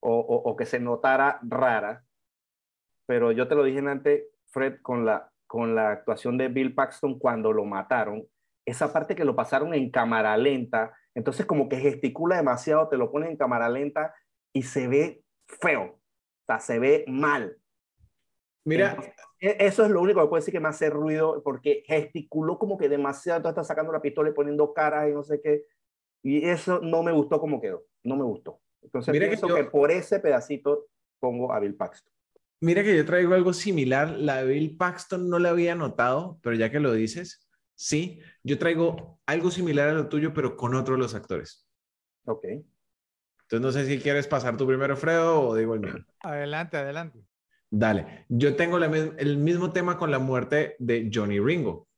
o, 0.00 0.18
o- 0.18 0.50
o 0.50 0.56
que 0.56 0.66
se 0.66 0.78
notara 0.80 1.38
rara, 1.42 2.04
pero 3.06 3.32
yo 3.32 3.48
te 3.48 3.54
lo 3.54 3.64
dije 3.64 3.78
antes, 3.80 4.24
Fred, 4.50 4.80
con 4.82 5.04
la, 5.04 5.30
con 5.46 5.74
la 5.74 5.90
actuación 5.90 6.36
de 6.38 6.48
Bill 6.48 6.74
Paxton 6.74 7.18
cuando 7.18 7.52
lo 7.52 7.64
mataron, 7.64 8.26
esa 8.66 8.92
parte 8.92 9.14
que 9.14 9.24
lo 9.24 9.36
pasaron 9.36 9.74
en 9.74 9.90
cámara 9.90 10.36
lenta, 10.36 10.94
entonces 11.14 11.46
como 11.46 11.68
que 11.68 11.76
gesticula 11.78 12.36
demasiado, 12.36 12.88
te 12.88 12.96
lo 12.96 13.10
ponen 13.10 13.30
en 13.32 13.36
cámara 13.36 13.68
lenta 13.68 14.14
y 14.52 14.62
se 14.62 14.88
ve 14.88 15.22
feo, 15.46 15.82
o 15.82 16.00
sea, 16.46 16.60
se 16.60 16.78
ve 16.78 17.04
mal. 17.08 17.58
Mira, 18.64 18.90
Entonces, 18.90 19.14
e- 19.40 19.56
eso 19.60 19.84
es 19.84 19.90
lo 19.90 20.00
único 20.00 20.20
que 20.22 20.28
puedo 20.28 20.40
decir 20.40 20.52
que 20.52 20.60
me 20.60 20.68
hace 20.68 20.88
ruido, 20.88 21.42
porque 21.42 21.82
gesticuló 21.86 22.58
como 22.58 22.78
que 22.78 22.88
demasiado, 22.88 23.36
entonces 23.38 23.60
está 23.62 23.74
sacando 23.74 23.92
la 23.92 24.00
pistola 24.00 24.30
y 24.30 24.32
poniendo 24.32 24.72
caras 24.72 25.08
y 25.10 25.12
no 25.12 25.22
sé 25.22 25.40
qué, 25.42 25.66
y 26.22 26.48
eso 26.48 26.80
no 26.80 27.02
me 27.02 27.12
gustó 27.12 27.38
como 27.40 27.60
quedó, 27.60 27.84
no 28.02 28.16
me 28.16 28.24
gustó. 28.24 28.60
Entonces 28.82 29.12
Mira 29.12 29.26
que 29.26 29.30
pienso 29.32 29.48
yo- 29.48 29.54
que 29.56 29.64
por 29.64 29.90
ese 29.90 30.18
pedacito 30.20 30.86
pongo 31.20 31.52
a 31.52 31.60
Bill 31.60 31.74
Paxton. 31.74 32.12
mira 32.60 32.82
que 32.82 32.96
yo 32.96 33.04
traigo 33.04 33.34
algo 33.34 33.52
similar. 33.52 34.10
La 34.10 34.42
de 34.42 34.46
Bill 34.52 34.76
Paxton 34.78 35.28
no 35.28 35.38
la 35.38 35.50
había 35.50 35.74
notado, 35.74 36.38
pero 36.42 36.56
ya 36.56 36.70
que 36.70 36.80
lo 36.80 36.92
dices, 36.94 37.43
sí, 37.74 38.20
yo 38.42 38.58
traigo 38.58 39.20
algo 39.26 39.50
similar 39.50 39.88
a 39.88 39.92
lo 39.94 40.08
tuyo, 40.08 40.32
pero 40.34 40.56
con 40.56 40.74
otro 40.74 40.94
de 40.94 41.00
los 41.00 41.14
actores. 41.14 41.66
Ok. 42.24 42.44
Entonces 42.44 43.60
no 43.60 43.72
sé 43.72 43.86
si 43.86 43.98
quieres 43.98 44.26
pasar 44.26 44.56
tu 44.56 44.66
primero, 44.66 44.96
Fredo, 44.96 45.48
o 45.48 45.54
digo 45.54 45.74
el 45.74 45.80
mío. 45.80 45.94
Adelante, 46.22 46.76
adelante. 46.76 47.20
Dale, 47.70 48.24
yo 48.28 48.54
tengo 48.56 48.78
la 48.78 48.86
el 48.86 49.36
mismo 49.36 49.72
tema 49.72 49.98
con 49.98 50.10
la 50.10 50.18
muerte 50.18 50.76
de 50.78 51.10
Johnny 51.12 51.40
Ringo. 51.40 51.88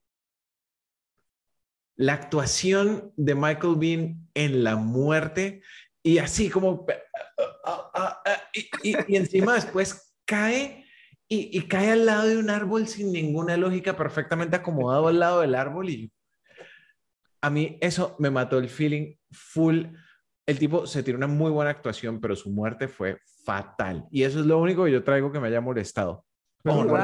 La 1.97 2.15
actuación 2.15 3.13
de 3.17 3.35
Michael 3.35 3.77
Bean 3.77 4.29
en 4.35 4.65
la 4.65 4.77
muerte 4.77 5.63
y 6.03 6.19
así 6.19 6.49
como 6.51 6.87
ah, 7.65 7.91
ah, 7.95 8.23
ah, 8.25 8.43
y, 8.53 8.91
y- 8.91 8.97
y 9.09 9.17
encima 9.17 9.55
después 9.55 10.15
cae 10.25 10.86
y, 11.29 11.57
y 11.59 11.63
cae 11.69 11.91
al 11.93 12.07
lado 12.07 12.27
de 12.29 12.39
un 12.39 12.51
árbol 12.51 12.87
sin 12.87 13.13
ninguna 13.13 13.57
lógica, 13.57 13.97
perfectamente 13.97 14.57
acomodado 14.57 15.09
al 15.09 15.19
lado 15.19 15.41
del 15.41 15.55
árbol 15.55 15.91
y 15.91 16.13
a 17.43 17.51
mí 17.51 17.79
eso 17.81 18.17
me 18.19 18.31
mató 18.31 18.59
el 18.59 18.69
feeling 18.69 19.15
full. 19.31 19.85
El 20.47 20.59
tipo 20.59 20.87
se 20.87 21.03
tiene 21.03 21.19
una 21.19 21.27
muy 21.27 21.51
buena 21.51 21.71
actuación, 21.71 22.21
pero 22.21 22.35
su 22.37 22.51
muerte 22.51 22.89
fue 22.89 23.19
fatal. 23.45 24.07
Y 24.11 24.23
eso 24.23 24.41
es 24.41 24.47
lo 24.47 24.59
único 24.59 24.85
que 24.85 24.93
yo 24.93 25.03
traigo 25.05 25.31
que 25.33 25.41
me 25.41 25.49
haya 25.49 25.61
molestado. 25.61 26.25
Pero 26.63 26.85
no 26.85 26.97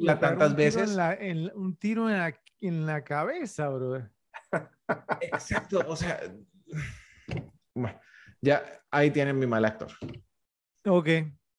la 0.00 0.20
tantas 0.20 0.54
veces. 0.54 0.90
en 0.90 0.96
la- 0.96 1.14
en- 1.14 1.50
un 1.56 1.76
tiro 1.76 2.08
en 2.10 2.18
la, 2.18 2.34
en 2.60 2.86
la 2.86 3.02
cabeza, 3.02 3.68
brother. 3.68 4.10
Exacto, 5.20 5.82
o 5.86 5.96
sea, 5.96 6.20
bueno, 7.74 7.98
ya 8.40 8.62
ahí 8.90 9.10
tienen 9.10 9.38
mi 9.38 9.46
mal 9.46 9.64
actor. 9.64 9.88
Ok. 10.86 11.08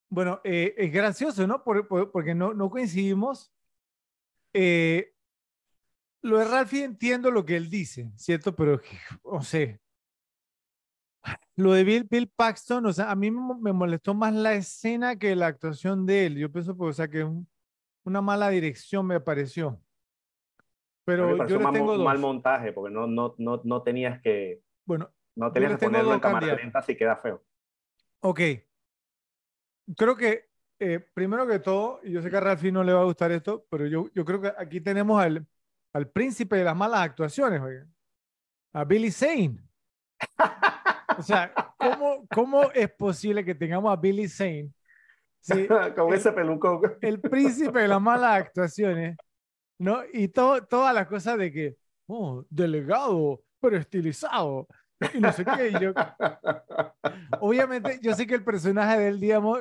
Bueno, 0.08 0.40
eh, 0.44 0.74
es 0.76 0.92
gracioso, 0.92 1.46
¿no? 1.46 1.62
Por- 1.64 1.88
por- 1.88 2.10
porque 2.12 2.34
no, 2.34 2.54
no 2.54 2.70
coincidimos. 2.70 3.52
Eh, 4.52 5.12
lo 6.22 6.38
de 6.38 6.44
Ralphie 6.44 6.84
entiendo 6.84 7.30
lo 7.30 7.44
que 7.44 7.56
él 7.56 7.68
dice, 7.68 8.10
¿cierto? 8.16 8.54
Pero, 8.54 8.80
o 9.22 9.42
sea, 9.42 9.78
lo 11.56 11.72
de 11.72 11.84
Bill, 11.84 12.06
Bill 12.10 12.28
Paxton, 12.34 12.84
o 12.86 12.92
sea, 12.92 13.10
a 13.10 13.14
mí 13.16 13.30
me 13.30 13.40
mo- 13.40 13.58
me 13.58 13.72
molestó 13.72 14.14
más 14.14 14.32
la 14.34 14.54
escena 14.54 15.16
que 15.16 15.34
la 15.36 15.46
actuación 15.48 16.06
de 16.06 16.26
él. 16.26 16.36
Yo 16.38 16.50
pienso, 16.52 16.76
pues, 16.76 16.90
o 16.90 16.92
sea, 16.94 17.08
que 17.08 17.24
un- 17.24 17.48
una 18.04 18.20
mala 18.20 18.50
dirección 18.50 19.06
me 19.06 19.20
pareció. 19.20 19.80
Pero 21.06 21.36
me 21.36 21.48
yo 21.48 21.60
mal, 21.60 21.72
tengo 21.72 21.96
dos. 21.96 22.04
mal 22.04 22.18
montaje, 22.18 22.72
porque 22.72 22.92
no, 22.92 23.06
no, 23.06 23.34
no, 23.38 23.60
no 23.64 23.82
tenías 23.82 24.20
que, 24.22 24.62
Bueno, 24.86 25.12
no 25.36 25.52
tenías 25.52 25.78
que 25.78 25.86
ponerlo 25.86 26.14
en 26.14 26.20
cámara 26.20 26.54
lenta 26.54 26.80
si 26.82 26.96
queda 26.96 27.16
feo. 27.16 27.44
Ok. 28.20 28.40
Creo 29.96 30.16
que, 30.16 30.46
eh, 30.78 31.00
primero 31.14 31.46
que 31.46 31.58
todo, 31.58 32.00
y 32.02 32.12
yo 32.12 32.22
sé 32.22 32.30
que 32.30 32.36
a 32.36 32.40
Ralphie 32.40 32.72
no 32.72 32.82
le 32.84 32.92
va 32.92 33.00
a 33.02 33.04
gustar 33.04 33.32
esto, 33.32 33.66
pero 33.70 33.86
yo, 33.86 34.08
yo 34.14 34.24
creo 34.24 34.40
que 34.40 34.52
aquí 34.56 34.80
tenemos 34.80 35.22
al, 35.22 35.46
al 35.92 36.08
príncipe 36.10 36.56
de 36.56 36.64
las 36.64 36.76
malas 36.76 37.00
actuaciones, 37.00 37.60
oigan. 37.60 37.92
A 38.74 38.84
Billy 38.84 39.10
Zane. 39.10 39.58
O 41.16 41.22
sea, 41.22 41.52
¿cómo, 41.78 42.26
¿cómo 42.28 42.70
es 42.72 42.90
posible 42.92 43.44
que 43.44 43.54
tengamos 43.54 43.92
a 43.92 44.00
Billy 44.00 44.28
Zane? 44.28 44.70
Sí, 45.40 45.66
Con 45.96 46.12
el- 46.12 46.14
ese 46.14 46.32
pelucón. 46.32 46.80
el 47.00 47.20
príncipe 47.20 47.80
de 47.80 47.88
las 47.88 48.00
malas 48.00 48.36
actuaciones, 48.40 49.16
¿no? 49.78 50.00
Y 50.12 50.28
todo, 50.28 50.64
todas 50.66 50.94
las 50.94 51.06
cosas 51.08 51.38
de 51.38 51.52
que, 51.52 51.76
oh, 52.06 52.44
delegado, 52.50 53.42
pero 53.60 53.76
estilizado, 53.78 54.68
y 55.14 55.20
no 55.20 55.32
sé 55.32 55.44
qué. 55.44 55.72
yo, 55.80 55.92
obviamente, 57.40 57.98
yo 58.02 58.14
sé 58.14 58.26
que 58.26 58.34
el 58.34 58.44
personaje 58.44 58.98
del 58.98 59.20
digamos, 59.20 59.60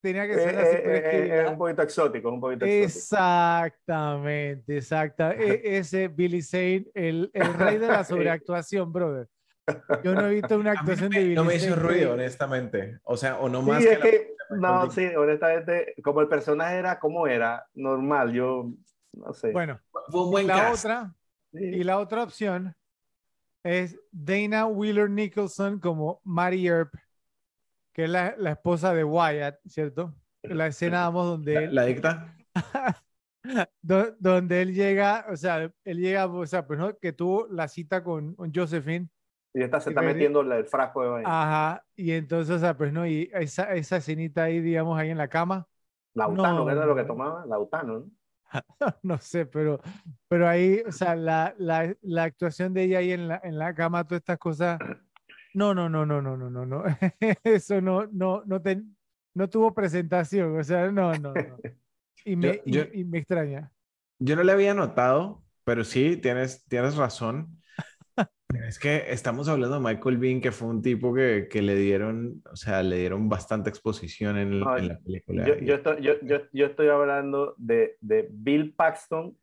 tenía 0.00 0.26
que 0.26 0.34
Eh, 0.34 0.38
ser 0.38 0.56
así, 0.58 0.76
eh, 0.76 0.96
es 0.98 1.04
que 1.08 1.18
eh, 1.26 1.42
es 1.42 1.48
un 1.50 1.58
poquito 1.58 1.82
exótico, 1.82 2.30
un 2.30 2.40
poquito 2.40 2.64
exótico. 2.66 3.06
Exactamente, 3.06 4.76
exacta. 4.76 5.34
E- 5.34 5.60
ese 5.78 6.08
Billy 6.08 6.42
Zane, 6.42 6.86
el, 6.94 7.30
el 7.32 7.54
rey 7.54 7.78
de 7.78 7.88
la 7.90 8.04
sobreactuación, 8.04 8.92
brother. 8.92 9.28
Yo 10.02 10.14
no 10.16 10.26
he 10.26 10.34
visto 10.34 10.56
una 10.58 10.72
actuación 10.72 11.12
no 11.12 11.18
de 11.18 11.20
me, 11.20 11.24
Billy 11.24 11.34
no 11.34 11.44
me 11.44 11.54
hizo 11.56 11.74
Zane 11.74 11.76
ruido, 11.76 12.12
honestamente. 12.14 13.00
O 13.04 13.16
sea, 13.16 13.38
o 13.38 13.48
no 13.48 13.62
Sí, 13.62 13.70
más 13.70 13.84
es 13.86 13.90
que 13.90 13.98
la- 13.98 14.10
que, 14.10 14.34
no, 14.50 14.90
sí, 14.90 15.06
honestamente, 15.16 15.94
como 16.02 16.20
el 16.20 16.28
personaje 16.28 16.76
era 16.78 16.98
como 16.98 17.26
era, 17.26 17.66
normal, 17.74 18.32
yo 18.32 18.70
no 19.12 19.32
sé. 19.32 19.52
Bueno, 19.52 19.80
Fue 20.10 20.22
un 20.24 20.30
buen 20.30 20.46
la 20.46 20.56
cast. 20.56 20.84
otra, 20.84 21.14
Sí. 21.52 21.58
y 21.64 21.84
la 21.84 21.98
otra 21.98 22.22
opción 22.24 22.74
es 23.64 23.98
Dana 24.12 24.66
Wheeler 24.66 25.10
Nicholson 25.10 25.80
como 25.80 26.20
Mary 26.24 26.66
Earp, 26.68 26.94
que 27.98 28.04
es 28.04 28.10
la, 28.10 28.36
la 28.38 28.52
esposa 28.52 28.94
de 28.94 29.02
Wyatt, 29.02 29.56
¿cierto? 29.66 30.14
La 30.44 30.68
escena, 30.68 31.00
vamos, 31.02 31.26
donde 31.26 31.54
La, 31.54 31.60
él, 31.62 31.74
la 31.74 31.84
dicta. 31.84 32.34
do- 33.82 34.14
donde 34.20 34.62
él 34.62 34.72
llega, 34.72 35.26
o 35.28 35.36
sea, 35.36 35.68
él 35.84 35.98
llega, 35.98 36.26
o 36.26 36.46
sea, 36.46 36.64
pues 36.64 36.78
no, 36.78 36.96
que 36.96 37.12
tuvo 37.12 37.48
la 37.48 37.66
cita 37.66 38.04
con, 38.04 38.36
con 38.36 38.52
Josephine 38.54 39.08
Y 39.52 39.62
esta 39.64 39.80
se 39.80 39.90
está 39.90 40.00
di- 40.02 40.06
metiendo 40.06 40.42
el 40.42 40.64
frasco 40.66 41.02
de 41.02 41.08
vaina. 41.08 41.28
Ajá, 41.28 41.84
y 41.96 42.12
entonces, 42.12 42.54
o 42.54 42.58
sea, 42.60 42.76
pues 42.76 42.92
no, 42.92 43.04
y 43.04 43.28
esa, 43.32 43.74
esa 43.74 43.96
escenita 43.96 44.44
ahí, 44.44 44.60
digamos, 44.60 44.96
ahí 44.96 45.10
en 45.10 45.18
la 45.18 45.28
cama, 45.28 45.66
Lautano, 46.14 46.64
no, 46.64 46.70
era 46.70 46.86
lo 46.86 46.94
que 46.94 47.04
tomaba, 47.04 47.44
Lautano, 47.46 47.98
¿no? 48.00 48.10
no 49.02 49.18
sé, 49.18 49.46
pero, 49.46 49.80
pero 50.28 50.48
ahí, 50.48 50.82
o 50.86 50.92
sea, 50.92 51.14
la, 51.16 51.54
la, 51.58 51.94
la 52.02 52.24
actuación 52.24 52.72
de 52.74 52.84
ella 52.84 52.98
ahí 52.98 53.12
en 53.12 53.28
la, 53.28 53.40
en 53.42 53.58
la 53.58 53.74
cama, 53.74 54.04
todas 54.04 54.20
estas 54.20 54.38
cosas, 54.38 54.78
no, 55.58 55.74
no, 55.74 55.88
no, 55.88 56.06
no, 56.06 56.22
no, 56.22 56.36
no, 56.36 56.48
no, 56.48 56.64
no. 56.64 56.84
Eso 57.42 57.80
no, 57.80 58.06
no, 58.12 58.44
no, 58.46 58.62
te, 58.62 58.80
no 59.34 59.50
tuvo 59.50 59.74
presentación, 59.74 60.56
o 60.56 60.62
sea, 60.62 60.88
no, 60.92 61.12
no, 61.14 61.34
no. 61.34 61.34
Y 62.24 62.36
me, 62.36 62.60
yo, 62.66 62.82
yo, 62.82 62.82
y, 62.92 63.00
y 63.00 63.04
me 63.04 63.18
extraña. 63.18 63.72
Yo 64.18 64.36
no 64.36 64.42
le 64.42 64.52
había 64.52 64.74
notado, 64.74 65.44
pero 65.64 65.82
sí, 65.82 66.16
tienes, 66.16 66.64
tienes 66.66 66.96
razón. 66.96 67.58
Es 68.66 68.78
que 68.78 69.04
estamos 69.08 69.48
hablando 69.48 69.78
de 69.78 69.84
Michael 69.84 70.18
Bean, 70.18 70.40
que 70.40 70.52
fue 70.52 70.68
un 70.68 70.82
tipo 70.82 71.12
que, 71.12 71.48
que 71.50 71.62
le 71.62 71.74
dieron, 71.74 72.42
o 72.50 72.56
sea, 72.56 72.82
le 72.82 72.98
dieron 72.98 73.28
bastante 73.28 73.68
exposición 73.68 74.36
en, 74.36 74.62
Ay, 74.66 74.82
en 74.82 74.88
la 74.88 74.98
película. 74.98 75.46
Yo, 75.46 75.56
yo, 75.58 75.74
estoy, 75.74 76.02
yo, 76.02 76.12
yo, 76.52 76.66
estoy, 76.66 76.88
hablando 76.88 77.54
de, 77.56 77.96
de 78.00 78.28
Bill 78.30 78.74
Paxton, 78.74 79.36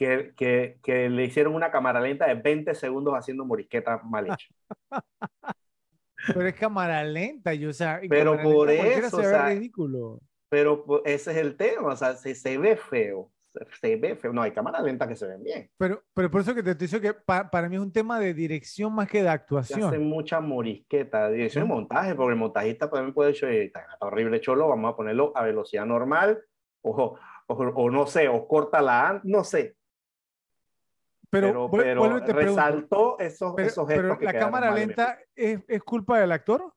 que, 0.00 0.32
que, 0.34 0.78
que 0.82 1.10
le 1.10 1.24
hicieron 1.26 1.54
una 1.54 1.70
cámara 1.70 2.00
lenta 2.00 2.26
de 2.26 2.32
20 2.32 2.74
segundos 2.74 3.12
haciendo 3.14 3.44
morisqueta 3.44 4.00
mal 4.02 4.26
hecha. 4.28 4.46
Pero 6.26 6.46
es 6.46 6.54
cámara 6.54 7.04
lenta, 7.04 7.52
y, 7.52 7.66
o 7.66 7.72
sea, 7.72 8.00
Pero 8.08 8.40
por 8.42 8.66
lenta 8.68 8.86
eso, 8.86 9.16
se 9.16 9.22
o 9.22 9.24
ve 9.24 9.30
sea, 9.30 9.48
ridículo. 9.50 10.20
Pero 10.48 10.84
ese 11.04 11.32
es 11.32 11.36
el 11.36 11.56
tema, 11.56 11.92
o 11.92 11.96
sea, 11.96 12.14
se, 12.14 12.34
se 12.34 12.56
ve 12.56 12.76
feo, 12.78 13.30
se, 13.52 13.66
se 13.78 13.96
ve 13.96 14.16
feo. 14.16 14.32
No, 14.32 14.40
hay 14.40 14.52
cámaras 14.52 14.82
lentas 14.82 15.06
que 15.06 15.16
se 15.16 15.26
ven 15.26 15.42
bien. 15.42 15.70
Pero, 15.76 16.02
pero 16.14 16.30
por 16.30 16.40
eso 16.40 16.54
que 16.54 16.62
te 16.62 16.70
estoy 16.70 16.86
diciendo 16.86 17.08
que 17.08 17.20
pa- 17.26 17.50
para 17.50 17.68
mí 17.68 17.76
es 17.76 17.82
un 17.82 17.92
tema 17.92 18.18
de 18.18 18.32
dirección 18.32 18.94
más 18.94 19.06
que 19.08 19.22
de 19.22 19.28
actuación. 19.28 19.84
hace 19.84 19.98
mucha 19.98 20.40
morisqueta, 20.40 21.28
dirección 21.30 21.64
y 21.66 21.68
Ujú. 21.68 21.74
montaje, 21.76 22.14
porque 22.14 22.32
el 22.32 22.38
montajista 22.38 22.88
también 22.90 23.12
puede 23.12 23.32
decir, 23.32 23.48
"Oye, 23.48 23.64
está 23.64 23.86
horrible 24.00 24.40
cholo, 24.40 24.66
vamos 24.68 24.92
a 24.92 24.96
ponerlo 24.96 25.32
a 25.36 25.42
velocidad 25.42 25.84
normal, 25.84 26.40
o, 26.82 27.18
o, 27.46 27.54
o 27.54 27.90
no 27.90 28.06
sé, 28.06 28.28
o 28.28 28.46
corta 28.48 28.80
la 28.80 29.20
no 29.24 29.44
sé, 29.44 29.76
Pero, 31.30 31.70
te 31.70 31.78
pregunto, 31.78 32.32
resaltó 32.32 33.18
esos, 33.20 33.54
pero, 33.54 33.68
esos 33.68 33.86
gestos 33.88 34.02
pero 34.02 34.18
que 34.18 34.24
la 34.24 34.32
cámara 34.32 34.72
lenta 34.72 35.18
es, 35.34 35.60
es 35.68 35.82
culpa 35.82 36.18
del 36.18 36.32
actor. 36.32 36.72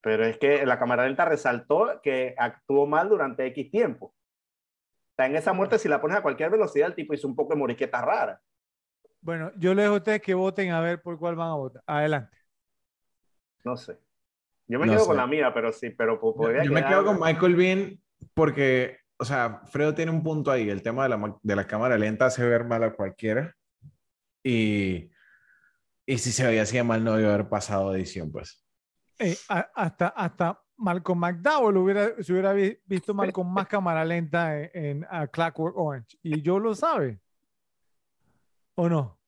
Pero 0.00 0.24
es 0.24 0.38
que 0.38 0.64
la 0.64 0.78
cámara 0.78 1.06
lenta 1.06 1.24
resaltó 1.24 2.00
que 2.02 2.34
actuó 2.36 2.86
mal 2.86 3.08
durante 3.08 3.46
X 3.46 3.70
tiempo. 3.70 4.14
Está 5.10 5.26
en 5.26 5.36
esa 5.36 5.52
muerte, 5.52 5.78
si 5.78 5.88
la 5.88 6.00
pones 6.00 6.16
a 6.16 6.22
cualquier 6.22 6.50
velocidad, 6.50 6.88
el 6.88 6.94
tipo 6.94 7.14
hizo 7.14 7.26
un 7.26 7.34
poco 7.34 7.54
de 7.54 7.58
morisqueta 7.58 8.00
rara. 8.02 8.40
Bueno, 9.20 9.50
yo 9.56 9.74
les 9.74 9.84
dejo 9.84 9.94
a 9.94 9.98
ustedes 9.98 10.22
que 10.22 10.34
voten 10.34 10.70
a 10.70 10.80
ver 10.80 11.02
por 11.02 11.18
cuál 11.18 11.34
van 11.34 11.48
a 11.48 11.54
votar. 11.54 11.82
Adelante. 11.86 12.36
No 13.64 13.76
sé. 13.76 13.98
Yo 14.68 14.78
me 14.78 14.86
No 14.86 14.92
quedo 14.92 15.00
sé. 15.02 15.08
con 15.08 15.16
la 15.16 15.26
mía, 15.26 15.52
pero 15.52 15.72
sí, 15.72 15.90
pero 15.90 16.20
po- 16.20 16.32
Yo, 16.32 16.36
podría 16.36 16.64
yo 16.64 16.72
me 16.72 16.84
quedo 16.84 17.04
con 17.04 17.18
Michael 17.18 17.56
Bean 17.56 18.00
porque, 18.34 18.98
o 19.18 19.24
sea, 19.24 19.62
Fredo 19.66 19.94
tiene 19.94 20.10
un 20.10 20.22
punto 20.22 20.50
ahí. 20.50 20.68
El 20.68 20.82
tema 20.82 21.02
de 21.02 21.08
la, 21.10 21.38
de 21.42 21.56
la 21.56 21.66
cámara 21.66 21.98
lenta 21.98 22.26
hace 22.26 22.46
ver 22.46 22.64
mal 22.64 22.82
a 22.84 22.94
cualquiera. 22.94 23.54
Y, 24.42 25.10
y 26.06 26.18
si 26.18 26.32
se 26.32 26.46
veía 26.46 26.62
así 26.62 26.76
de 26.76 26.84
mal, 26.84 27.02
no 27.02 27.14
debió 27.14 27.32
haber 27.34 27.48
pasado 27.48 27.94
edición, 27.94 28.30
pues. 28.30 28.64
Eh, 29.18 29.36
hasta, 29.74 30.08
hasta 30.08 30.62
Malcolm 30.76 31.18
McDowell 31.18 31.76
hubiera, 31.76 32.22
se 32.22 32.32
hubiera 32.32 32.52
vi- 32.52 32.78
visto 32.86 33.12
mal 33.12 33.32
con 33.32 33.52
más 33.52 33.66
cámara 33.66 34.04
lenta 34.04 34.56
en, 34.56 34.70
en 34.72 35.06
A 35.10 35.26
Clockwork 35.26 35.76
Orange. 35.76 36.16
Y 36.22 36.40
yo 36.40 36.60
lo 36.60 36.74
sabe. 36.74 37.20
¿O 38.76 38.88
no? 38.88 39.18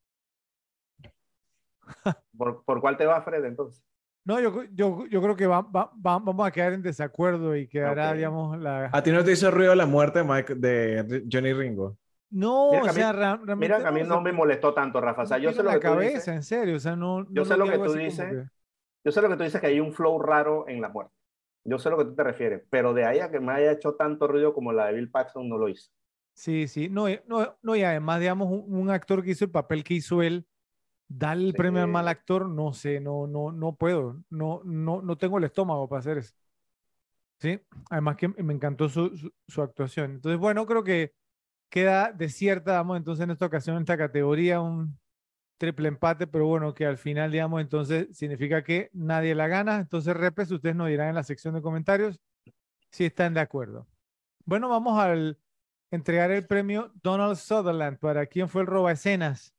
¿Por, 2.38 2.64
por 2.64 2.80
cuál 2.80 2.96
te 2.96 3.04
va, 3.04 3.20
Fred, 3.20 3.44
entonces? 3.44 3.84
No, 4.24 4.38
yo, 4.38 4.64
yo, 4.72 5.06
yo 5.06 5.22
creo 5.22 5.34
que 5.34 5.46
va- 5.46 5.62
va- 5.62 5.90
va- 6.04 6.18
vamos 6.18 6.46
a 6.46 6.50
quedar 6.50 6.74
en 6.74 6.82
desacuerdo 6.82 7.56
y 7.56 7.66
quedará, 7.66 8.12
digamos, 8.12 8.58
la... 8.58 8.90
¿A 8.92 9.02
ti 9.02 9.10
no 9.10 9.24
te 9.24 9.32
hizo 9.32 9.50
ruido 9.50 9.74
la 9.74 9.86
muerte 9.86 10.20
de, 10.20 10.24
Mike- 10.24 10.54
de 10.56 11.24
Johnny 11.30 11.52
Ringo? 11.52 11.96
No, 12.30 12.68
Mira 12.70 12.82
que 12.82 12.86
o 12.86 12.90
a 12.90 12.92
mí- 12.92 13.00
sea, 13.00 13.12
realmente 13.12 13.56
Mira, 13.56 13.78
que 13.80 13.86
a 13.88 13.90
mí 13.90 14.02
no 14.04 14.20
me 14.20 14.32
molestó 14.32 14.72
tanto, 14.74 15.00
Rafa. 15.00 15.22
O 15.22 15.26
sea, 15.26 15.38
yo 15.38 15.50
sé 15.52 15.62
lo 15.62 15.70
la 15.70 15.72
que 15.80 15.88
tú 15.88 15.94
cabeza, 15.94 16.12
dices. 16.18 16.28
en 16.28 16.42
serio, 16.42 16.76
o 16.76 16.80
sea, 16.80 16.94
no, 16.94 17.24
Yo 17.24 17.42
no 17.42 17.44
sé 17.44 17.56
lo 17.56 17.64
que 17.64 17.78
tú 17.78 17.92
dices. 17.94 18.28
que- 18.30 18.44
Yo 19.04 19.10
sé 19.12 19.22
lo 19.22 19.28
que 19.30 19.36
tú 19.36 19.42
dices, 19.42 19.60
que 19.60 19.66
hay 19.68 19.80
un 19.80 19.92
flow 19.94 20.18
raro 20.20 20.68
en 20.68 20.80
la 20.82 20.90
muerte. 20.90 21.14
Yo 21.64 21.78
sé 21.78 21.90
lo 21.90 21.96
que 21.98 22.04
tú 22.04 22.14
te 22.14 22.22
refieres, 22.22 22.62
pero 22.70 22.92
de 22.94 23.04
ahí 23.06 23.18
a 23.20 23.30
que 23.30 23.40
me 23.40 23.52
haya 23.52 23.72
hecho 23.72 23.94
tanto 23.94 24.28
ruido 24.28 24.52
como 24.54 24.72
la 24.72 24.86
de 24.86 24.94
Bill 24.94 25.10
Paxton, 25.10 25.48
no 25.48 25.56
lo 25.58 25.68
hizo. 25.68 25.90
Sí, 26.34 26.68
sí, 26.68 26.88
no, 26.88 27.08
y- 27.08 27.20
no, 27.26 27.56
no, 27.62 27.74
y 27.74 27.82
además, 27.82 28.20
digamos, 28.20 28.48
un, 28.50 28.64
un 28.74 28.90
actor 28.90 29.22
que 29.24 29.30
hizo 29.30 29.44
el 29.46 29.50
papel 29.50 29.82
que 29.82 29.94
hizo 29.94 30.22
él, 30.22 30.46
darle 31.10 31.48
el 31.48 31.54
premio 31.54 31.82
al 31.82 31.88
mal 31.88 32.06
actor, 32.06 32.48
no 32.48 32.72
sé, 32.72 33.00
no, 33.00 33.26
no, 33.26 33.50
no 33.50 33.74
puedo, 33.74 34.22
no, 34.30 34.62
no, 34.64 35.02
no 35.02 35.18
tengo 35.18 35.38
el 35.38 35.44
estómago 35.44 35.88
para 35.88 36.00
hacer 36.00 36.18
eso. 36.18 36.34
Sí, 37.40 37.60
además 37.90 38.16
que 38.16 38.28
me 38.28 38.54
encantó 38.54 38.88
su, 38.88 39.16
su, 39.16 39.32
su 39.48 39.62
actuación. 39.62 40.12
Entonces, 40.12 40.38
bueno, 40.38 40.66
creo 40.66 40.84
que 40.84 41.12
queda 41.68 42.12
desierta, 42.12 42.72
vamos, 42.74 42.96
entonces 42.96 43.24
en 43.24 43.30
esta 43.30 43.46
ocasión, 43.46 43.76
en 43.76 43.82
esta 43.82 43.98
categoría, 43.98 44.60
un 44.60 44.98
triple 45.58 45.88
empate, 45.88 46.26
pero 46.26 46.46
bueno, 46.46 46.74
que 46.74 46.86
al 46.86 46.96
final, 46.96 47.32
digamos, 47.32 47.60
entonces 47.60 48.16
significa 48.16 48.62
que 48.62 48.90
nadie 48.92 49.34
la 49.34 49.48
gana. 49.48 49.78
Entonces, 49.78 50.16
repes, 50.16 50.50
ustedes 50.50 50.76
nos 50.76 50.88
dirán 50.88 51.08
en 51.08 51.14
la 51.16 51.22
sección 51.22 51.54
de 51.54 51.62
comentarios 51.62 52.20
si 52.90 53.04
están 53.04 53.34
de 53.34 53.40
acuerdo. 53.40 53.86
Bueno, 54.44 54.68
vamos 54.68 54.98
al 54.98 55.38
entregar 55.90 56.30
el 56.30 56.46
premio 56.46 56.92
Donald 57.02 57.36
Sutherland 57.36 57.98
para 57.98 58.26
quién 58.26 58.48
fue 58.48 58.62
el 58.62 58.68
roba 58.68 58.92
escenas. 58.92 59.54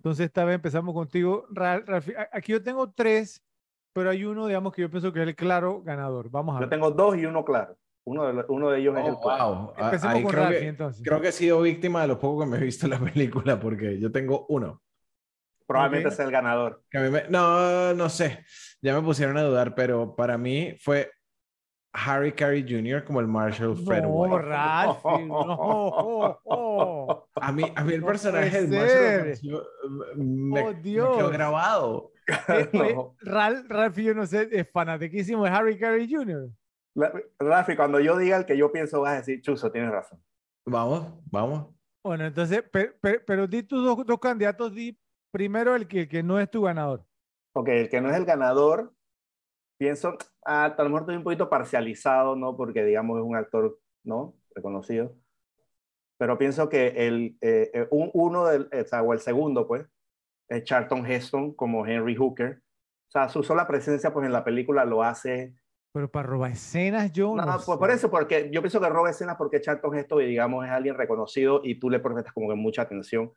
Entonces, 0.00 0.26
esta 0.26 0.46
vez 0.46 0.54
empezamos 0.54 0.94
contigo, 0.94 1.44
Ra- 1.50 1.80
Rafi. 1.84 2.12
A- 2.14 2.30
Aquí 2.32 2.52
yo 2.52 2.62
tengo 2.62 2.90
tres, 2.90 3.44
pero 3.92 4.08
hay 4.08 4.24
uno, 4.24 4.46
digamos, 4.46 4.72
que 4.72 4.80
yo 4.80 4.90
pienso 4.90 5.12
que 5.12 5.20
es 5.20 5.28
el 5.28 5.36
claro 5.36 5.82
ganador. 5.82 6.30
Vamos 6.30 6.54
a 6.56 6.58
Yo 6.58 6.60
ver. 6.60 6.70
tengo 6.70 6.90
dos 6.90 7.16
y 7.18 7.26
uno 7.26 7.44
claro. 7.44 7.76
Uno 8.06 8.32
de, 8.32 8.44
uno 8.48 8.70
de 8.70 8.80
ellos 8.80 8.96
es 8.98 9.04
el 9.06 9.12
Oh, 9.12 9.20
claro. 9.20 9.44
wow. 9.54 9.72
Ah, 9.76 9.84
Empecemos 9.84 10.16
ahí 10.16 10.22
con 10.22 10.32
creo 10.32 10.44
Rafi, 10.44 10.54
que, 10.58 10.68
entonces. 10.68 11.02
creo 11.04 11.20
que 11.20 11.28
he 11.28 11.32
sido 11.32 11.60
víctima 11.60 12.00
de 12.00 12.08
lo 12.08 12.18
poco 12.18 12.40
que 12.40 12.46
me 12.46 12.56
he 12.56 12.60
visto 12.60 12.86
en 12.86 12.90
la 12.92 12.98
película, 13.14 13.60
porque 13.60 14.00
yo 14.00 14.10
tengo 14.10 14.46
uno. 14.48 14.80
Probablemente 15.66 16.08
Ok. 16.08 16.14
sea 16.14 16.24
el 16.24 16.30
ganador. 16.32 16.82
Que 16.90 16.96
a 16.98 17.02
mí 17.02 17.10
me- 17.10 17.28
no, 17.28 17.92
no 17.92 18.08
sé. 18.08 18.44
Ya 18.80 18.94
me 18.94 19.02
pusieron 19.02 19.36
a 19.36 19.42
dudar, 19.42 19.74
pero 19.74 20.16
para 20.16 20.38
mí 20.38 20.74
fue 20.80 21.12
Harry 21.92 22.32
Carey 22.32 22.62
Jr. 22.68 23.04
como 23.04 23.20
el 23.20 23.26
Marshall 23.26 23.76
Fred 23.76 24.02
No, 24.02 24.08
White. 24.10 24.38
Ralphie, 24.46 25.26
no. 25.26 25.38
oh, 25.40 26.38
oh. 26.44 27.26
A 27.34 27.50
mí, 27.52 27.64
a 27.74 27.82
mí 27.84 27.94
el 27.94 28.00
No 28.00 28.06
personaje 28.06 28.66
del 28.66 28.68
Marshall 28.70 29.64
me 30.16 30.24
me, 30.24 30.62
Oh, 30.62 30.66
me 30.72 30.74
Dios. 30.82 31.16
quedó 31.16 31.30
grabado. 31.30 32.12
Eh, 32.48 32.68
oye, 32.72 32.94
No. 32.94 33.16
Ral- 33.22 33.64
Ralphie, 33.68 34.04
yo 34.04 34.14
no 34.14 34.24
sé, 34.26 34.48
es 34.52 34.70
fanatiquísimo 34.70 35.44
de 35.44 35.50
Harry 35.50 35.78
Carey 35.78 36.08
Jr. 36.12 36.48
La- 36.94 37.12
Rafi, 37.38 37.74
cuando 37.76 37.98
yo 38.00 38.16
diga 38.16 38.36
el 38.36 38.46
que 38.46 38.56
yo 38.56 38.70
pienso, 38.70 39.00
vas 39.00 39.12
a 39.12 39.16
decir, 39.16 39.40
Chuzo, 39.42 39.70
tienes 39.72 39.90
razón. 39.90 40.22
Vamos, 40.66 41.12
vamos. 41.30 41.74
Bueno, 42.04 42.24
entonces, 42.26 42.62
pe- 42.62 42.92
pe- 43.00 43.20
pero, 43.20 43.46
di 43.46 43.62
tus 43.64 43.84
dos, 43.84 44.06
dos 44.06 44.18
candidatos, 44.20 44.72
di 44.72 44.96
primero 45.32 45.74
el 45.74 45.86
que, 45.88 46.02
el 46.02 46.08
que 46.08 46.22
no 46.22 46.38
es 46.38 46.48
tu 46.50 46.62
ganador. 46.62 47.04
Ok, 47.54 47.68
el 47.68 47.88
que 47.88 48.00
no 48.00 48.10
es 48.10 48.16
el 48.16 48.24
ganador, 48.24 48.92
pienso, 49.80 50.14
ah, 50.44 50.66
a 50.76 50.82
lo 50.82 50.90
mejor 50.90 51.00
estoy 51.00 51.16
un 51.16 51.24
poquito 51.24 51.48
parcializado, 51.48 52.36
¿no? 52.36 52.54
Porque, 52.54 52.84
digamos, 52.84 53.18
es 53.18 53.24
un 53.24 53.34
actor, 53.34 53.78
¿no? 54.04 54.34
Reconocido. 54.54 55.16
Pero 56.18 56.36
pienso 56.36 56.68
que 56.68 56.88
el, 57.06 57.38
eh, 57.40 57.70
eh, 57.72 57.88
un, 57.90 58.10
uno 58.12 58.44
del, 58.44 58.68
o, 58.70 58.84
sea, 58.86 59.02
o 59.02 59.14
el 59.14 59.20
segundo, 59.20 59.66
pues, 59.66 59.86
es 60.50 60.64
Charlton 60.64 61.06
Heston 61.06 61.54
como 61.54 61.86
Henry 61.86 62.14
Hooker. 62.14 62.58
O 62.58 63.10
sea, 63.10 63.30
su 63.30 63.42
sola 63.42 63.66
presencia, 63.66 64.12
pues, 64.12 64.26
en 64.26 64.32
la 64.34 64.44
película 64.44 64.84
lo 64.84 65.02
hace... 65.02 65.54
Pero 65.92 66.10
para 66.10 66.28
robar 66.28 66.52
escenas, 66.52 67.10
yo 67.10 67.34
No, 67.34 67.44
no, 67.46 67.52
pues, 67.54 67.64
sé. 67.64 67.76
por 67.78 67.90
eso, 67.90 68.10
porque 68.10 68.50
yo 68.52 68.60
pienso 68.60 68.80
que 68.82 68.88
roba 68.90 69.08
escenas 69.10 69.36
porque 69.36 69.62
Charlton 69.62 69.96
Heston, 69.96 70.18
digamos, 70.20 70.64
es 70.66 70.70
alguien 70.70 70.94
reconocido 70.94 71.62
y 71.64 71.80
tú 71.80 71.88
le 71.88 72.00
prestas 72.00 72.32
como 72.34 72.50
que 72.50 72.54
mucha 72.54 72.82
atención. 72.82 73.32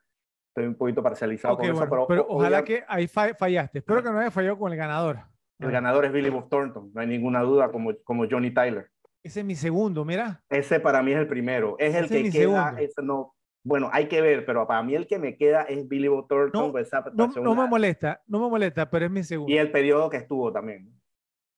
Estoy 0.50 0.68
un 0.68 0.76
poquito 0.76 1.02
parcializado 1.02 1.54
Ok, 1.54 1.62
con 1.62 1.70
eso, 1.70 1.76
bueno, 1.78 1.90
pero, 1.90 2.08
pero 2.08 2.24
o- 2.28 2.36
ojalá 2.40 2.64
que 2.66 2.84
ahí 2.88 3.08
fa- 3.08 3.34
fallaste. 3.34 3.80
Espero 3.80 4.04
que 4.04 4.12
no 4.12 4.20
haya 4.20 4.30
fallado 4.30 4.60
con 4.60 4.72
el 4.74 4.78
ganador. 4.78 5.20
El 5.64 5.72
ganador 5.72 6.06
es 6.06 6.12
Billy 6.12 6.30
Bob 6.30 6.50
Thornton, 6.50 6.92
no 6.94 7.02
hay 7.02 7.08
ninguna 7.08 7.42
duda, 7.42 7.72
como, 7.72 7.92
como 8.04 8.26
Johnny 8.30 8.52
Tyler. 8.54 8.90
Ese 9.24 9.40
es 9.40 9.46
mi 9.46 9.56
segundo, 9.56 10.04
mira. 10.04 10.44
Ese 10.50 10.80
para 10.80 11.02
mí 11.02 11.12
es 11.14 11.18
el 11.20 11.28
primero. 11.28 11.76
Es 11.80 11.96
el 11.96 12.06
Ese 12.06 12.24
que 12.24 12.32
queda. 12.32 12.76
no, 13.04 13.34
bueno, 13.64 13.90
hay 13.94 14.08
que 14.10 14.20
ver, 14.22 14.46
pero 14.46 14.68
para 14.68 14.84
mí 14.84 14.94
el 14.96 15.08
que 15.08 15.18
me 15.18 15.38
queda 15.38 15.64
es 15.64 15.88
Billy 15.88 16.10
Bob 16.10 16.28
Thornton. 16.28 16.62
No, 16.68 16.72
pues, 16.74 16.88
esa 16.88 17.06
No, 17.14 17.56
me 17.56 17.68
molesta, 17.68 18.22
no 18.28 18.40
me 18.42 18.50
molesta, 18.50 18.90
pero 18.90 19.06
es 19.06 19.12
mi 19.12 19.24
segundo. 19.24 19.52
y 19.54 19.58
el 19.58 19.72
periodo 19.72 20.10
que 20.10 20.18
estuvo 20.18 20.52
también. 20.52 20.92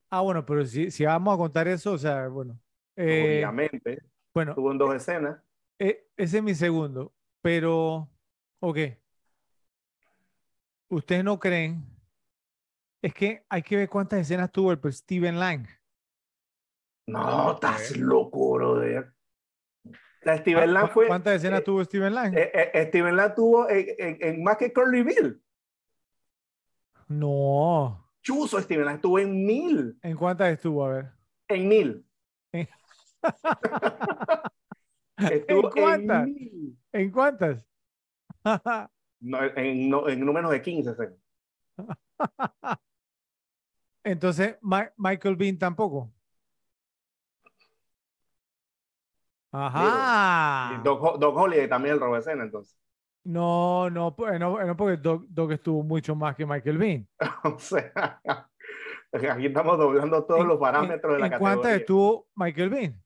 Ah, 0.08 0.20
bueno, 0.20 0.46
pero 0.46 0.64
si, 0.64 0.90
si 0.92 1.04
vamos 1.04 1.34
a 1.34 1.36
contar 1.38 1.66
eso, 1.66 1.92
o 1.92 1.98
sea, 1.98 2.28
bueno. 2.28 2.56
Eh, 2.94 3.24
Obviamente. 3.38 4.02
bueno, 4.32 4.52
Estuvo 4.52 4.70
en 4.70 4.78
dos 4.78 4.94
escenas. 4.94 5.42
eh, 5.80 6.06
ese 6.16 6.36
es 6.38 6.42
mi 6.44 6.54
segundo, 6.54 7.12
pero, 7.42 8.08
ok. 8.60 8.78
¿Ustedes 10.88 11.24
no 11.24 11.38
creen? 11.40 11.82
Es 13.02 13.14
que 13.14 13.44
hay 13.48 13.62
que 13.62 13.76
ver 13.76 13.88
cuántas 13.88 14.20
escenas 14.20 14.50
tuvo 14.50 14.72
el 14.72 14.92
Steven 14.92 15.38
Lang. 15.38 15.66
No, 17.06 17.52
estás 17.54 17.96
loco, 17.96 18.54
brother. 18.54 19.12
Sea, 20.22 20.38
Steven 20.38 20.72
Lang 20.74 20.86
¿Cu- 20.88 20.92
fue. 20.94 21.06
¿Cuántas 21.06 21.36
escenas 21.36 21.60
eh, 21.60 21.62
tuvo 21.62 21.84
Steven 21.84 22.12
Lang? 22.14 22.34
eh, 22.36 22.50
eh, 22.74 22.86
Steven 22.88 23.14
Lang 23.14 23.34
tuvo 23.34 23.68
en, 23.68 23.86
en- 23.98 24.18
en 24.20 24.42
más 24.42 24.56
que 24.56 24.72
Curly 24.72 25.02
Bill. 25.04 25.40
No. 27.08 28.10
Chuzo, 28.22 28.60
Steven 28.60 28.84
Lang 28.86 28.96
estuvo 28.96 29.18
en 29.20 29.46
mil. 29.46 29.96
¿En 30.02 30.16
cuántas 30.16 30.52
estuvo? 30.52 30.84
A 30.84 30.88
ver. 30.90 31.12
En 31.48 31.68
mil. 31.68 32.04
¿En- 32.52 32.68
Estuvo 35.18 35.70
cuántas? 35.70 36.26
mil. 36.26 36.76
¿En 36.92 37.10
cuántas? 37.12 37.64
No, 39.20 39.38
en, 39.56 39.88
no, 39.88 40.08
en 40.08 40.24
no 40.26 40.32
menos 40.32 40.50
de 40.50 40.60
15. 40.62 40.94
sí. 40.94 41.02
Entonces, 44.04 44.56
Ma- 44.62 44.90
Michael 44.96 45.36
Bean 45.36 45.58
tampoco. 45.58 46.12
Ajá. 49.52 50.80
Y 50.80 50.84
Doc, 50.84 51.18
Doc 51.18 51.36
Holiday 51.36 51.68
también 51.68 51.94
el 51.94 52.00
robo 52.00 52.16
escena, 52.16 52.44
entonces. 52.44 52.76
No, 53.24 53.90
no, 53.90 54.14
no, 54.38 54.64
no, 54.64 54.76
porque 54.76 54.96
Doc, 54.98 55.24
Doc 55.28 55.50
estuvo 55.52 55.82
mucho 55.82 56.14
más 56.14 56.36
que 56.36 56.46
Michael 56.46 56.78
Bean. 56.78 57.08
O 57.44 57.58
sea, 57.58 57.92
aquí 59.32 59.46
estamos 59.46 59.78
doblando 59.78 60.24
todos 60.24 60.40
¿En- 60.42 60.48
los 60.48 60.58
parámetros 60.58 61.14
de 61.14 61.18
la 61.20 61.26
¿En 61.26 61.38
cuántas 61.38 61.62
categoría. 61.62 61.76
estuvo 61.80 62.28
Michael 62.36 62.70
Bean? 62.70 63.02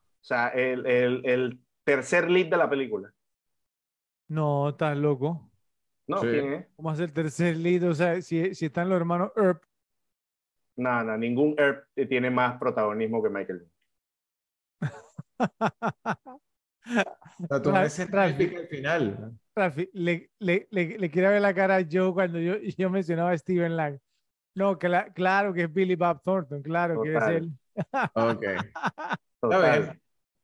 O 0.00 0.26
sea, 0.26 0.48
el, 0.48 0.86
el, 0.86 1.22
el 1.26 1.60
tercer 1.84 2.30
lead 2.30 2.46
de 2.50 2.56
la 2.56 2.68
película. 2.70 3.12
No, 4.28 4.68
estás 4.68 4.96
loco. 4.98 5.50
¿No? 6.06 6.18
Sí. 6.20 6.26
¿Quién 6.28 6.52
es? 6.52 6.66
¿Cómo 6.76 6.90
hace 6.90 7.04
el 7.04 7.12
tercer 7.12 7.56
lead? 7.56 7.88
O 7.88 7.94
sea, 7.94 8.20
si, 8.20 8.54
si 8.54 8.66
están 8.66 8.88
los 8.88 8.96
hermanos 8.96 9.32
Earp, 9.36 9.62
Nada, 10.76 11.04
nada, 11.04 11.18
ningún 11.18 11.54
Earp 11.56 11.86
tiene 12.08 12.30
más 12.30 12.58
protagonismo 12.58 13.22
que 13.22 13.30
Michael. 13.30 13.66
El 17.50 18.08
Ralphie. 18.10 18.44
épico 18.44 18.60
al 18.60 18.66
final. 18.68 19.38
Rafi, 19.56 19.88
le, 19.92 20.30
le, 20.40 20.66
le, 20.70 20.98
le 20.98 21.10
quiero 21.10 21.30
ver 21.30 21.40
la 21.40 21.54
cara 21.54 21.76
a 21.76 21.86
Joe 21.90 22.12
cuando 22.12 22.38
yo, 22.38 22.56
yo 22.78 22.90
mencionaba 22.90 23.30
a 23.30 23.38
Steven 23.38 23.76
Lang. 23.76 23.98
No, 24.54 24.78
cla- 24.78 25.12
claro 25.14 25.52
que 25.52 25.62
es 25.62 25.72
Billy 25.72 25.94
Bob 25.96 26.20
Thornton, 26.22 26.62
claro 26.62 27.00
que 27.02 27.08
es 27.12 27.14
Total. 27.18 27.34
él. 27.36 27.52
Ok, 28.14 28.44
Total. 29.40 30.00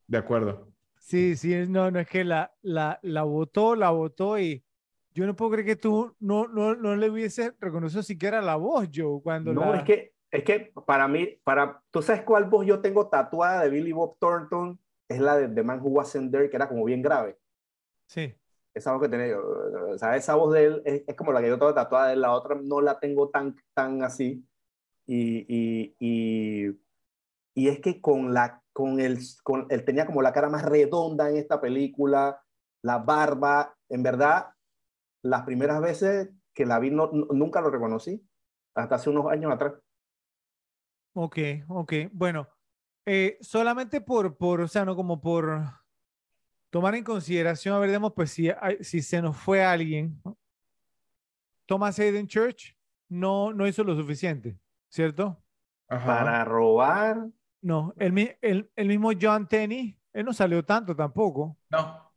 De 0.06 0.18
acuerdo. 0.18 0.72
Sí, 0.98 1.36
sí, 1.36 1.52
es- 1.54 1.68
no, 1.68 1.90
no 1.90 1.98
es 2.00 2.08
que 2.08 2.24
la, 2.24 2.52
la, 2.62 2.98
la 3.02 3.22
votó, 3.22 3.74
la 3.76 3.90
votó 3.90 4.38
y 4.38 4.64
yo 5.12 5.26
no 5.26 5.34
puedo 5.34 5.52
creer 5.52 5.66
que 5.66 5.76
tú 5.76 6.14
no, 6.20 6.46
no, 6.48 6.74
no 6.74 6.96
le 6.96 7.10
hubiese 7.10 7.52
reconocido 7.60 8.02
siquiera 8.02 8.40
la 8.40 8.56
voz, 8.56 8.88
Joe, 8.94 9.20
cuando 9.22 9.52
No, 9.52 9.72
la... 9.72 9.78
es 9.78 9.84
que, 9.84 10.12
es 10.30 10.44
que 10.44 10.72
para 10.86 11.08
mí, 11.08 11.38
para, 11.42 11.82
¿tú 11.90 12.02
sabes 12.02 12.22
cuál 12.22 12.44
voz 12.44 12.64
yo 12.66 12.80
tengo 12.80 13.08
tatuada 13.08 13.62
de 13.62 13.70
Billy 13.70 13.92
Bob 13.92 14.16
Thornton? 14.18 14.78
Es 15.08 15.20
la 15.20 15.36
de 15.36 15.48
The 15.48 15.62
Man 15.62 15.80
Who 15.80 15.88
Wasn't 15.88 16.30
There, 16.30 16.48
que 16.48 16.56
era 16.56 16.68
como 16.68 16.84
bien 16.84 17.02
grave. 17.02 17.36
Sí, 18.06 18.34
Esa 18.72 18.92
voz 18.92 19.02
que 19.02 19.08
tenía 19.08 19.28
yo, 19.28 19.42
o 19.92 19.98
sea, 19.98 20.16
esa 20.16 20.36
voz 20.36 20.52
de 20.52 20.64
él 20.64 20.82
es, 20.84 21.02
es 21.06 21.16
como 21.16 21.32
la 21.32 21.40
que 21.40 21.48
yo 21.48 21.58
tengo 21.58 21.74
tatuada 21.74 22.08
de 22.08 22.12
él, 22.14 22.20
la 22.20 22.32
otra 22.32 22.56
no 22.62 22.80
la 22.80 22.98
tengo 23.00 23.28
tan, 23.30 23.56
tan 23.74 24.02
así. 24.02 24.44
Y, 25.06 25.44
y, 25.48 25.96
y, 25.98 26.78
y 27.54 27.68
es 27.68 27.80
que 27.80 28.00
con 28.00 28.32
la, 28.32 28.62
con 28.72 29.00
el, 29.00 29.18
con, 29.42 29.66
él 29.70 29.84
tenía 29.84 30.06
como 30.06 30.22
la 30.22 30.32
cara 30.32 30.48
más 30.48 30.64
redonda 30.64 31.28
en 31.28 31.36
esta 31.36 31.60
película, 31.60 32.40
la 32.82 32.98
barba, 32.98 33.76
en 33.88 34.04
verdad, 34.04 34.50
las 35.22 35.42
primeras 35.44 35.80
veces 35.80 36.30
que 36.54 36.66
la 36.66 36.78
vi 36.78 36.90
no, 36.90 37.10
nunca 37.12 37.60
lo 37.60 37.70
reconocí, 37.70 38.26
hasta 38.74 38.96
hace 38.96 39.10
unos 39.10 39.26
años 39.30 39.52
atrás. 39.52 39.74
ok, 41.12 41.38
ok. 41.68 41.92
Bueno, 42.12 42.48
eh, 43.06 43.38
solamente 43.40 44.00
por, 44.00 44.36
por, 44.36 44.60
o 44.60 44.68
sea, 44.68 44.84
no 44.84 44.96
como 44.96 45.20
por 45.20 45.62
tomar 46.70 46.94
en 46.94 47.04
consideración, 47.04 47.74
a 47.74 47.78
ver, 47.78 47.90
demos, 47.90 48.12
pues 48.14 48.30
si, 48.30 48.48
si 48.80 49.02
se 49.02 49.20
nos 49.22 49.36
fue 49.36 49.62
alguien. 49.64 50.20
Thomas 51.66 51.98
Hayden 51.98 52.26
Church 52.26 52.76
no, 53.08 53.52
no 53.52 53.66
hizo 53.66 53.84
lo 53.84 53.94
suficiente, 53.94 54.58
¿cierto? 54.88 55.42
Ajá. 55.88 56.06
Para 56.06 56.44
robar, 56.44 57.28
No, 57.62 57.92
el, 57.98 58.12
mi- 58.12 58.30
el, 58.40 58.70
el 58.76 58.88
mismo 58.88 59.10
John 59.20 59.46
Tenney, 59.48 59.98
él 60.12 60.24
no 60.24 60.32
salió 60.32 60.64
tanto 60.64 60.94
tampoco. 60.96 61.56
No. 61.70 62.09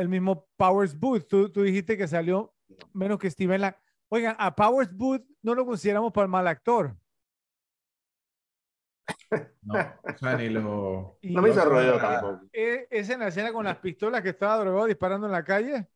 El 0.00 0.08
mismo 0.08 0.48
Powers 0.56 0.98
Booth, 0.98 1.26
tú, 1.28 1.50
tú 1.52 1.62
dijiste 1.62 1.96
que 1.98 2.08
salió 2.08 2.54
menos 2.94 3.18
que 3.18 3.30
Steven 3.30 3.60
Lang. 3.60 3.74
Oigan, 4.08 4.34
a 4.38 4.54
Powers 4.54 4.92
Booth 4.96 5.22
no 5.42 5.54
lo 5.54 5.66
consideramos 5.66 6.10
para 6.12 6.24
el 6.24 6.30
mal 6.30 6.46
actor. 6.48 6.96
No, 9.62 9.74
o 9.74 10.18
sea, 10.18 10.36
ni 10.36 10.48
lo... 10.48 11.18
Y 11.22 11.34
no 11.34 11.42
me 11.42 11.50
hizo 11.50 11.64
ruido 11.64 11.92
no, 11.94 11.98
tampoco. 12.00 12.40
e- 12.52 12.88
es 12.90 13.10
en 13.10 13.20
la 13.20 13.28
escena 13.28 13.52
con 13.52 13.64
las 13.64 13.76
pistolas 13.76 14.22
que 14.22 14.30
estaba 14.30 14.56
drogado 14.58 14.86
disparando 14.86 15.26
en 15.26 15.32
la 15.32 15.44
calle. 15.44 15.86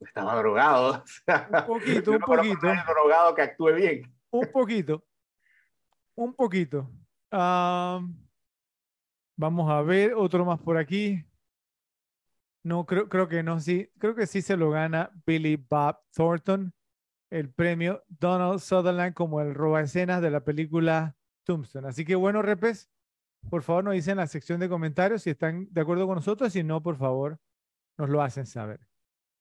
Estaba 0.00 0.34
drogado. 0.36 0.90
o 1.02 1.06
sea, 1.06 1.48
Un 1.52 1.66
poquito, 1.66 2.10
un 2.10 2.18
no 2.18 2.26
poquito. 2.26 2.66
drogado 2.66 3.34
que 3.34 3.42
actúe 3.42 3.72
bien. 3.74 4.14
Un 4.30 4.50
poquito. 4.52 5.04
Un 6.16 6.34
poquito. 6.34 6.90
Am, 7.30 8.14
vamos 9.36 9.70
a 9.70 9.80
ver 9.82 10.14
otro 10.14 10.44
más 10.44 10.60
por 10.60 10.76
aquí. 10.76 11.24
No, 12.64 12.86
creo, 12.86 13.08
creo 13.08 13.28
que 13.28 13.42
no, 13.42 13.60
sí. 13.60 13.90
Creo 13.98 14.14
que 14.14 14.26
sí 14.26 14.40
se 14.42 14.56
lo 14.56 14.70
gana 14.70 15.10
Billy 15.26 15.56
Bob 15.56 15.98
Thornton, 16.14 16.72
el 17.30 17.50
premio 17.52 18.02
Donald 18.08 18.60
Sutherland 18.60 19.14
como 19.14 19.40
el 19.40 19.54
roba 19.54 19.82
escenas 19.82 20.22
de 20.22 20.30
la 20.30 20.44
película 20.44 21.16
Tombstone. 21.44 21.88
Así 21.88 22.04
que 22.04 22.14
bueno, 22.14 22.40
repes, 22.40 22.88
por 23.50 23.62
favor 23.62 23.84
nos 23.84 23.94
dicen 23.94 24.12
en 24.12 24.18
la 24.18 24.26
sección 24.26 24.60
de 24.60 24.68
comentarios 24.70 25.22
si 25.22 25.30
están 25.30 25.68
de 25.70 25.80
acuerdo 25.82 26.06
con 26.06 26.16
nosotros. 26.16 26.52
Si 26.52 26.62
no, 26.62 26.82
por 26.82 26.96
favor, 26.96 27.38
nos 27.98 28.08
lo 28.08 28.22
hacen 28.22 28.46
saber. 28.46 28.80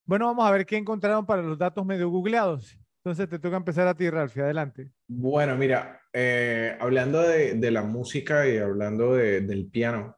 Bueno, 0.05 0.25
vamos 0.25 0.45
a 0.45 0.51
ver 0.51 0.65
qué 0.65 0.75
encontraron 0.75 1.25
para 1.25 1.41
los 1.41 1.57
datos 1.57 1.85
medio 1.85 2.09
googleados. 2.09 2.77
Entonces 3.05 3.29
te 3.29 3.39
toca 3.39 3.55
empezar 3.55 3.87
a 3.87 3.95
ti, 3.95 4.09
Ralphie. 4.09 4.43
Adelante. 4.43 4.91
Bueno, 5.07 5.55
mira, 5.55 6.01
eh, 6.11 6.77
hablando 6.79 7.21
de, 7.21 7.53
de 7.55 7.71
la 7.71 7.83
música 7.83 8.47
y 8.49 8.57
hablando 8.57 9.13
de- 9.13 9.41
del 9.41 9.67
piano, 9.69 10.17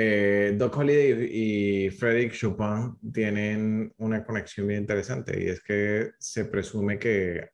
eh, 0.00 0.54
Doc 0.56 0.76
Holliday 0.76 1.28
y 1.86 1.90
Frédéric 1.90 2.32
Chopin 2.34 2.96
tienen 3.12 3.92
una 3.98 4.24
conexión 4.24 4.66
bien 4.68 4.82
interesante 4.82 5.42
y 5.42 5.48
es 5.48 5.60
que 5.62 6.10
se 6.18 6.44
presume 6.44 6.98
que, 6.98 7.50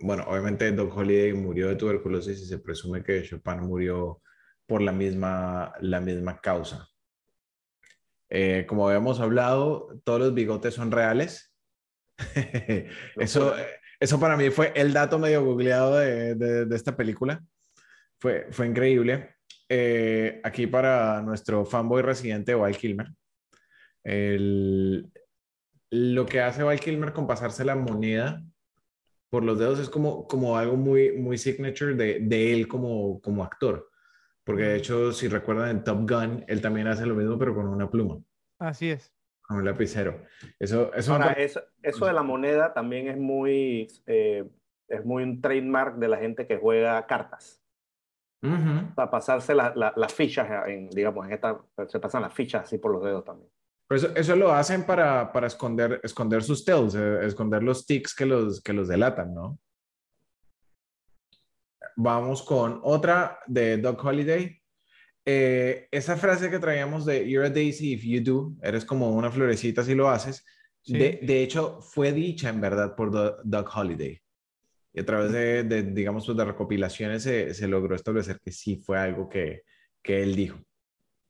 bueno, 0.00 0.24
obviamente 0.26 0.72
Doc 0.72 0.96
Holliday 0.96 1.32
murió 1.34 1.68
de 1.68 1.76
tuberculosis 1.76 2.40
y 2.40 2.46
se 2.46 2.58
presume 2.58 3.02
que 3.04 3.22
Chopin 3.22 3.60
murió 3.60 4.20
por 4.66 4.82
la 4.82 4.92
misma, 4.92 5.72
la 5.80 6.00
misma 6.00 6.40
causa. 6.40 6.88
Eh, 8.28 8.64
como 8.68 8.88
habíamos 8.88 9.20
hablado, 9.20 10.00
todos 10.04 10.18
los 10.20 10.34
bigotes 10.34 10.74
son 10.74 10.90
reales. 10.90 11.54
Eso, 13.16 13.54
eso 14.00 14.18
para 14.20 14.36
mí 14.36 14.50
fue 14.50 14.72
el 14.74 14.92
dato 14.92 15.18
medio 15.18 15.44
googleado 15.44 15.96
de, 15.98 16.34
de- 16.34 16.64
de 16.66 16.76
esta 16.76 16.96
película. 16.96 17.44
Fue, 18.18 18.48
fue 18.50 18.66
increíble. 18.66 19.35
Eh, 19.68 20.40
aquí 20.44 20.66
para 20.66 21.20
nuestro 21.22 21.64
fanboy 21.64 22.02
residente 22.02 22.54
Val 22.54 22.76
Kilmer. 22.76 23.08
El- 24.04 25.10
lo 25.90 26.26
que 26.26 26.40
hace 26.40 26.62
Val 26.62 26.80
Kilmer 26.80 27.12
con 27.12 27.26
pasarse 27.26 27.64
la 27.64 27.76
moneda 27.76 28.42
por 29.30 29.42
los 29.44 29.58
dedos 29.58 29.78
es 29.80 29.88
como, 29.88 30.26
como 30.26 30.56
algo 30.56 30.76
muy, 30.76 31.12
muy 31.12 31.38
signature 31.38 31.94
de, 31.94 32.20
de 32.20 32.52
él 32.52 32.68
como, 32.68 33.20
como 33.20 33.42
actor. 33.42 33.90
Porque 34.44 34.62
de 34.62 34.76
hecho, 34.76 35.10
si 35.12 35.26
recuerdan 35.26 35.70
en 35.70 35.84
Top 35.84 36.08
Gun, 36.08 36.44
él 36.46 36.60
también 36.60 36.86
hace 36.86 37.04
lo 37.04 37.16
mismo, 37.16 37.36
pero 37.36 37.52
con 37.54 37.66
una 37.66 37.90
pluma, 37.90 38.20
Así 38.60 38.90
es. 38.90 39.12
con 39.42 39.56
un 39.56 39.64
lapicero. 39.64 40.22
Eso, 40.60 40.94
eso 40.94 41.12
Ahora, 41.14 41.32
eso, 41.32 41.60
eso 41.82 42.06
de 42.06 42.12
la 42.12 42.22
moneda 42.22 42.72
también 42.72 43.08
es 43.08 43.16
muy, 43.18 43.88
eh, 44.06 44.48
es 44.86 45.04
muy 45.04 45.24
un 45.24 45.40
trademark 45.40 45.96
de 45.96 46.06
la 46.08 46.18
gente 46.18 46.46
que 46.46 46.56
juega 46.58 47.04
cartas. 47.06 47.60
Para 48.40 49.10
pasarse 49.10 49.54
la- 49.54 49.72
la- 49.74 49.92
las 49.96 50.12
fichas, 50.14 50.48
en, 50.68 50.88
digamos, 50.90 51.26
en 51.26 51.32
esta, 51.32 51.58
se 51.88 51.98
pasan 51.98 52.22
las 52.22 52.32
fichas 52.34 52.64
así 52.64 52.78
por 52.78 52.92
los 52.92 53.02
dedos 53.02 53.24
también. 53.24 53.50
Pero 53.88 53.98
eso, 53.98 54.16
eso 54.16 54.36
lo 54.36 54.52
hacen 54.52 54.84
para, 54.84 55.32
para 55.32 55.46
esconder, 55.46 56.00
esconder 56.02 56.42
sus 56.42 56.64
tells, 56.64 56.94
eh, 56.94 57.24
esconder 57.26 57.62
los 57.62 57.86
tics 57.86 58.14
que 58.14 58.26
los, 58.26 58.60
que 58.62 58.72
los 58.72 58.88
delatan, 58.88 59.34
¿no? 59.34 59.58
Vamos 61.96 62.42
con 62.42 62.80
otra 62.82 63.38
de 63.46 63.78
Doc 63.78 64.04
Holiday. 64.04 64.60
Eh, 65.24 65.88
esa 65.90 66.16
frase 66.16 66.50
que 66.50 66.58
traíamos 66.58 67.04
de 67.06 67.28
You're 67.28 67.46
a 67.46 67.50
daisy 67.50 67.94
if 67.94 68.02
you 68.04 68.20
do, 68.22 68.52
eres 68.62 68.84
como 68.84 69.10
una 69.10 69.30
florecita 69.30 69.82
si 69.82 69.94
lo 69.94 70.08
haces, 70.08 70.44
Sí. 70.82 70.96
de, 70.96 71.18
de 71.22 71.42
hecho 71.42 71.80
fue 71.80 72.12
dicha 72.12 72.48
en 72.48 72.60
verdad 72.60 72.94
por 72.94 73.10
Do- 73.10 73.38
Doc 73.42 73.68
Holiday. 73.74 74.20
Y 74.96 75.00
a 75.00 75.04
través 75.04 75.30
de, 75.30 75.62
de, 75.62 75.82
digamos, 75.82 76.24
pues, 76.24 76.38
de 76.38 76.44
recopilaciones 76.46 77.22
se, 77.22 77.52
se 77.52 77.68
logró 77.68 77.94
establecer 77.94 78.40
que 78.42 78.50
sí 78.50 78.76
fue 78.76 78.98
algo 78.98 79.28
que, 79.28 79.62
que 80.02 80.22
él 80.22 80.34
dijo. 80.34 80.58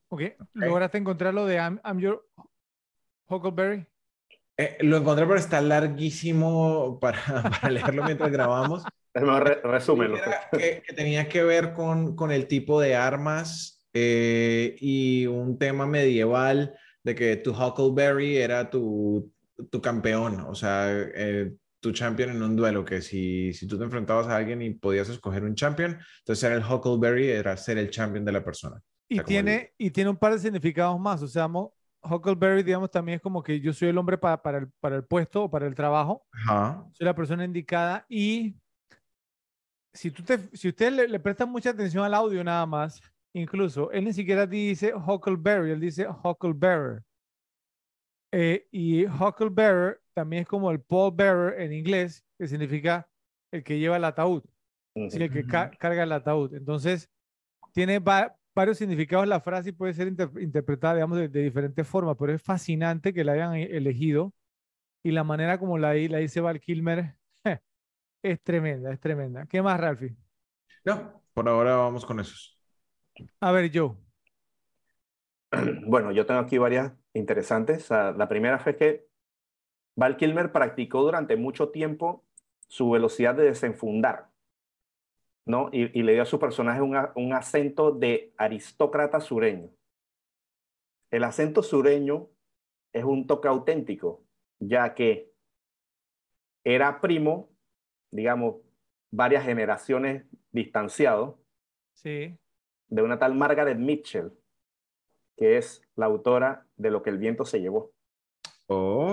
Ok. 0.08 0.22
¿Lograste 0.54 0.98
encontrar 0.98 1.34
lo 1.34 1.46
de 1.46 1.56
I'm, 1.56 1.80
I'm 1.84 1.98
your 1.98 2.24
Huckleberry? 3.28 3.84
Eh, 4.56 4.78
lo 4.82 4.96
encontré, 4.98 5.26
pero 5.26 5.36
está 5.36 5.60
larguísimo 5.60 7.00
para, 7.00 7.18
para 7.60 7.70
leerlo 7.70 8.04
mientras 8.04 8.30
grabamos. 8.30 8.84
Es 9.16 9.22
mejor 9.22 9.44
re- 9.48 9.60
resúmelo. 9.62 10.18
Que, 10.52 10.82
que 10.86 10.92
tenía 10.94 11.26
que 11.26 11.42
ver 11.42 11.72
con, 11.72 12.14
con 12.14 12.30
el 12.30 12.46
tipo 12.46 12.78
de 12.80 12.94
armas 12.94 13.82
eh, 13.94 14.76
y 14.78 15.26
un 15.26 15.58
tema 15.58 15.86
medieval 15.86 16.78
de 17.02 17.14
que 17.14 17.36
tu 17.36 17.50
Huckleberry 17.52 18.36
era 18.36 18.68
tu, 18.68 19.32
tu 19.70 19.80
campeón, 19.80 20.40
o 20.40 20.54
sea, 20.54 20.92
eh, 20.92 21.50
tu 21.86 21.92
champion 21.92 22.31
en 22.31 22.42
un 22.42 22.56
duelo, 22.56 22.84
que 22.84 23.00
si, 23.00 23.52
si 23.52 23.66
tú 23.68 23.78
te 23.78 23.84
enfrentabas 23.84 24.26
a 24.26 24.36
alguien 24.36 24.60
y 24.60 24.70
podías 24.70 25.08
escoger 25.08 25.44
un 25.44 25.55
champion, 25.55 25.97
entonces 26.18 26.42
era 26.42 26.56
el 26.56 26.65
Huckleberry, 26.65 27.31
era 27.31 27.56
ser 27.56 27.78
el 27.78 27.90
champion 27.90 28.24
de 28.24 28.32
la 28.32 28.42
persona. 28.42 28.82
Y, 29.08 29.20
tiene, 29.20 29.73
y 29.78 29.90
tiene 29.92 30.10
un 30.10 30.16
par 30.16 30.32
de 30.32 30.40
significados 30.40 30.98
más, 30.98 31.23
o 31.23 31.28
sea, 31.28 31.48
Huckleberry, 32.02 32.65
digamos, 32.65 32.90
también 32.90 33.16
es 33.16 33.23
como 33.23 33.40
que 33.40 33.60
yo 33.60 33.73
soy 33.73 33.89
el 33.89 33.98
hombre 33.98 34.18
para, 34.18 34.42
para, 34.42 34.58
el, 34.58 34.68
para 34.81 34.97
el 34.97 35.05
puesto 35.05 35.44
o 35.44 35.50
para 35.50 35.68
el 35.68 35.76
trabajo, 35.76 36.26
soy 36.92 37.05
la 37.05 37.15
persona 37.15 37.44
indicada 37.44 38.05
y 38.08 38.56
si, 39.92 40.10
tú 40.10 40.24
te, 40.24 40.39
si 40.56 40.68
usted 40.68 40.92
le, 40.92 41.08
le 41.08 41.20
presta 41.20 41.47
mucha 41.47 41.70
atención 41.70 42.05
al 42.05 42.15
audio 42.15 42.42
nada 42.42 42.66
más, 42.66 43.00
incluso, 43.32 43.92
él 43.92 44.06
ni 44.06 44.12
siquiera 44.12 44.44
dice 44.44 44.92
Huckleberry, 44.92 45.70
él 45.70 45.81
dice 45.81 46.08
Hucklebearer. 46.08 47.05
Eh, 48.32 48.66
y 48.73 49.06
Hucklebearer 49.06 50.00
también 50.16 50.42
es 50.42 50.48
como 50.48 50.70
el 50.70 50.80
Paul 50.80 51.14
Bearer 51.14 51.60
en 51.60 51.74
inglés, 51.74 52.24
que 52.38 52.48
significa 52.48 53.06
el 53.52 53.62
que 53.62 53.78
lleva 53.78 53.98
el 53.98 54.04
ataúd, 54.04 54.42
el 54.94 55.30
que 55.30 55.46
carga 55.46 56.04
el 56.04 56.12
ataúd. 56.12 56.54
Entonces, 56.54 57.10
tiene 57.74 57.98
varios 57.98 58.78
significados 58.78 59.28
la 59.28 59.40
frase 59.40 59.68
y 59.68 59.72
puede 59.72 59.92
ser 59.92 60.08
interpretada, 60.08 60.94
digamos, 60.94 61.18
de, 61.18 61.28
diferentes 61.28 61.86
formas, 61.86 62.16
pero 62.18 62.32
es 62.32 62.42
fascinante 62.42 63.12
que 63.12 63.24
la 63.24 63.32
hayan 63.32 63.56
e-, 63.56 63.76
elegido 63.76 64.32
y 65.02 65.10
la 65.10 65.22
manera 65.22 65.58
como 65.58 65.76
la, 65.76 65.92
la 65.92 66.18
dice 66.18 66.40
Val 66.40 66.60
Kilmer 66.60 67.14
es 68.22 68.42
tremenda, 68.42 68.94
es 68.94 68.98
tremenda. 68.98 69.44
¿Qué 69.44 69.60
más, 69.60 69.78
Ralphie? 69.78 70.16
No, 70.86 71.22
por 71.34 71.46
ahora 71.46 71.76
vamos 71.76 72.06
con 72.06 72.20
esos. 72.20 72.58
A 73.40 73.52
ver, 73.52 73.70
yo. 73.70 73.98
Bueno, 75.86 76.10
yo 76.10 76.24
tengo 76.24 76.40
aquí 76.40 76.56
varias 76.56 76.94
interesantes. 77.12 77.90
La 77.90 78.28
primera 78.28 78.58
fue 78.58 78.76
que 78.76 79.06
Val 79.97 80.16
Kilmer 80.16 80.52
practicó 80.52 81.02
durante 81.02 81.36
mucho 81.36 81.70
tiempo 81.70 82.23
su 82.68 82.91
velocidad 82.91 83.34
de 83.34 83.44
desenfundar, 83.44 84.28
¿no? 85.47 85.70
Y, 85.73 86.02
le 86.02 86.12
dio 86.12 86.23
a 86.23 86.26
su 86.26 86.39
personaje 86.39 86.81
un 86.83 87.33
acento 87.33 87.92
de 87.92 88.33
aristócrata 88.36 89.20
sureño. 89.20 89.70
El 91.10 91.25
acento 91.25 91.62
sureño 91.62 92.28
es 92.92 93.05
un 93.05 93.26
toque 93.26 93.49
auténtico, 93.49 94.23
ya 94.58 94.94
que 94.94 95.33
era 96.65 97.00
primo, 97.00 97.49
digamos, 98.10 98.57
varias 99.10 99.44
generaciones 99.44 100.25
distanciado, 100.50 101.39
sí. 101.94 102.36
de 102.89 103.02
una 103.02 103.18
tal 103.18 103.34
Margaret 103.34 103.78
Mitchell, 103.78 104.33
que 105.36 105.58
es 105.58 105.83
la 105.94 106.07
autora 106.07 106.66
de 106.76 106.91
Lo 106.91 107.02
que 107.02 107.10
el 107.10 107.18
viento 107.18 107.44
se 107.44 107.60
llevó. 107.60 107.92
Oh. 108.66 109.05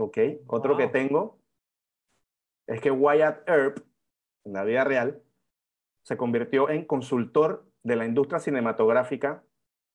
Ok, 0.00 0.18
otro 0.46 0.76
que 0.76 0.86
tengo 0.86 1.40
es 2.68 2.80
que 2.80 2.92
Wyatt 2.92 3.48
Earp, 3.48 3.78
en 4.44 4.52
la 4.52 4.62
vida 4.62 4.84
real, 4.84 5.20
se 6.02 6.16
convirtió 6.16 6.70
en 6.70 6.84
consultor 6.84 7.66
de 7.82 7.96
la 7.96 8.06
industria 8.06 8.38
cinematográfica, 8.38 9.42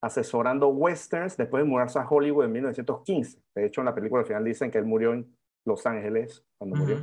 asesorando 0.02 0.68
westerns 0.68 1.38
después 1.38 1.64
de 1.64 1.70
mudarse 1.70 2.00
a 2.00 2.08
Hollywood 2.08 2.44
en 2.46 2.52
1915. 2.52 3.42
De 3.56 3.66
hecho, 3.66 3.80
en 3.80 3.86
la 3.86 3.96
película 3.96 4.22
al 4.22 4.28
final 4.28 4.44
dicen 4.44 4.72
que 4.72 4.78
él 4.78 4.86
murió 4.86 5.14
en 5.14 5.34
Los 5.64 5.86
Ángeles 5.86 6.44
cuando 6.58 6.76
murió. 6.76 6.98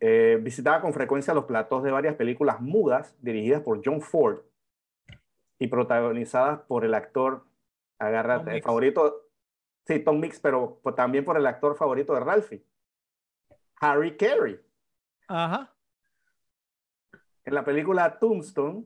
Eh, 0.00 0.38
visitaba 0.40 0.80
con 0.80 0.94
frecuencia 0.94 1.34
los 1.34 1.44
platos 1.44 1.82
de 1.82 1.90
varias 1.90 2.14
películas 2.14 2.60
mudas 2.62 3.14
dirigidas 3.20 3.60
por 3.60 3.82
John 3.84 4.00
Ford 4.00 4.40
y 5.58 5.66
protagonizadas 5.68 6.60
por 6.60 6.86
el 6.86 6.94
actor, 6.94 7.44
agárrate, 7.98 8.56
el 8.56 8.62
favorito, 8.62 9.25
sí, 9.86 10.00
Tom 10.00 10.20
Mix, 10.20 10.40
pero 10.40 10.80
también 10.96 11.24
por 11.24 11.36
el 11.36 11.46
actor 11.46 11.76
favorito 11.76 12.14
de 12.14 12.20
Ralphie, 12.20 12.64
Harry 13.80 14.16
Carey. 14.16 14.60
Ajá. 15.28 15.72
En 17.44 17.54
la 17.54 17.64
película 17.64 18.18
Tombstone, 18.18 18.84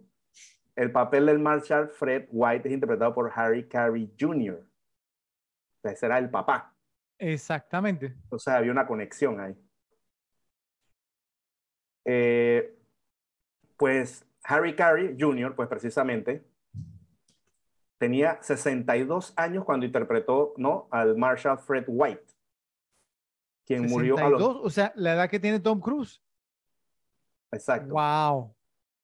el 0.77 0.93
papel 0.93 1.27
del 1.27 1.39
Marshall 1.39 1.89
Fred 1.89 2.29
White 2.31 2.69
es 2.69 2.75
interpretado 2.75 3.15
por 3.15 3.33
Harry 3.35 3.67
Carey 3.69 4.15
Jr. 4.19 4.67
Ese 5.83 6.07
era 6.07 6.19
el 6.19 6.29
papá. 6.31 6.75
Exactamente. 7.19 8.15
O 8.29 8.39
sea, 8.39 8.57
había 8.57 8.73
una 8.73 8.87
conexión 8.87 9.41
ahí. 9.41 9.57
Eh, 12.05 12.79
pues 13.77 14.27
Harry 14.45 14.75
Carey 14.75 15.17
Jr., 15.19 15.55
pues 15.55 15.69
precisamente, 15.69 16.45
tenía 18.01 18.39
62 18.41 19.35
años 19.37 19.63
cuando 19.67 19.85
interpretó 19.85 20.55
¿no? 20.57 20.89
al 20.91 21.19
Marshall 21.19 21.59
Fred 21.59 21.85
White, 21.87 22.25
quien 23.67 23.87
murió 23.87 24.17
a 24.17 24.31
los... 24.31 24.43
O 24.43 24.71
sea, 24.71 24.91
la 24.97 25.13
edad 25.13 25.29
que 25.29 25.39
tiene 25.39 25.61
Tom 25.61 25.81
Cruise. 25.81 26.23
Exacto. 27.53 27.93
Wow. 27.93 28.57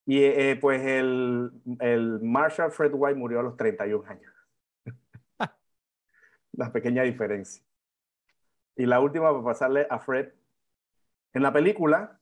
Y 0.07 0.23
eh, 0.23 0.57
pues 0.59 0.81
el, 0.81 1.53
el 1.81 2.21
Marshall 2.23 2.73
Fred 2.73 2.93
White 2.95 3.19
murió 3.19 3.41
a 3.41 3.43
los 3.43 3.57
31 3.59 4.03
años. 4.09 4.33
la 6.53 6.73
pequeña 6.73 7.03
diferencia. 7.03 7.63
Y 8.77 8.87
la 8.87 9.01
última 9.01 9.31
para 9.31 9.45
pasarle 9.45 9.87
a 9.91 9.99
Fred. 9.99 10.33
En 11.35 11.43
la 11.43 11.53
película, 11.53 12.19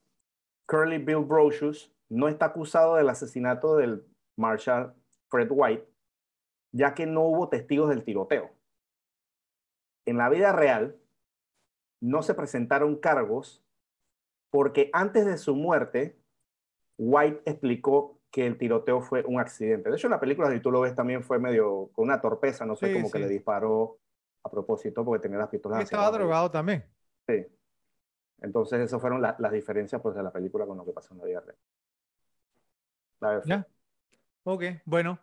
Curly 0.67 0.99
Bill 0.99 1.25
Brocious 1.25 1.95
no 2.09 2.27
está 2.27 2.47
acusado 2.47 2.97
del 2.97 3.09
asesinato 3.11 3.77
del 3.77 4.05
Marshall 4.35 4.93
Fred 5.29 5.49
White, 5.51 5.94
ya 6.75 6.93
que 6.93 7.07
no 7.07 7.23
hubo 7.23 7.49
testigos 7.49 7.89
del 7.89 8.03
tiroteo. 8.03 8.51
En 10.07 10.19
la 10.19 10.29
vida 10.29 10.53
real, 10.53 10.97
no 12.01 12.23
se 12.23 12.35
presentaron 12.35 12.97
cargos 12.97 13.65
porque 14.51 14.91
antes 14.93 15.25
de 15.25 15.39
su 15.39 15.55
muerte, 15.55 16.19
White 16.99 17.43
explicó 17.47 18.21
que 18.31 18.47
el 18.47 18.59
tiroteo 18.59 19.01
fue 19.01 19.25
un 19.25 19.39
accidente. 19.41 19.89
De 19.89 19.97
hecho, 19.97 20.09
en 20.09 20.13
la 20.13 20.21
película, 20.21 20.51
si 20.51 20.59
tú 20.59 20.73
lo 20.73 20.81
ves, 20.81 20.97
también 20.97 21.23
fue 21.23 21.39
medio 21.39 21.91
con 21.93 22.07
una 22.07 22.21
torpeza, 22.21 22.67
no 22.67 22.75
sé, 22.75 22.93
cómo 22.93 23.09
que 23.11 23.21
le 23.21 23.29
disparó 23.29 23.99
a 24.43 24.51
propósito 24.51 25.05
porque 25.05 25.23
tenía 25.23 25.39
las 25.39 25.49
pistolas. 25.49 25.81
estaba 25.81 26.11
drogado 26.11 26.51
también. 26.51 26.85
Sí. 27.29 27.47
Entonces, 28.43 28.81
esas 28.81 29.01
fueron 29.01 29.23
las 29.23 29.53
diferencias 29.53 30.03
pues, 30.03 30.17
de 30.17 30.25
la 30.25 30.33
película 30.33 30.67
con 30.67 30.77
lo 30.77 30.85
que 30.85 30.93
pasó 30.93 31.15
en 31.15 31.21
la 31.21 31.25
vida 31.25 31.41
real. 33.21 33.43
Ya. 33.47 33.67
Ok, 34.43 34.65
bueno. 34.85 35.21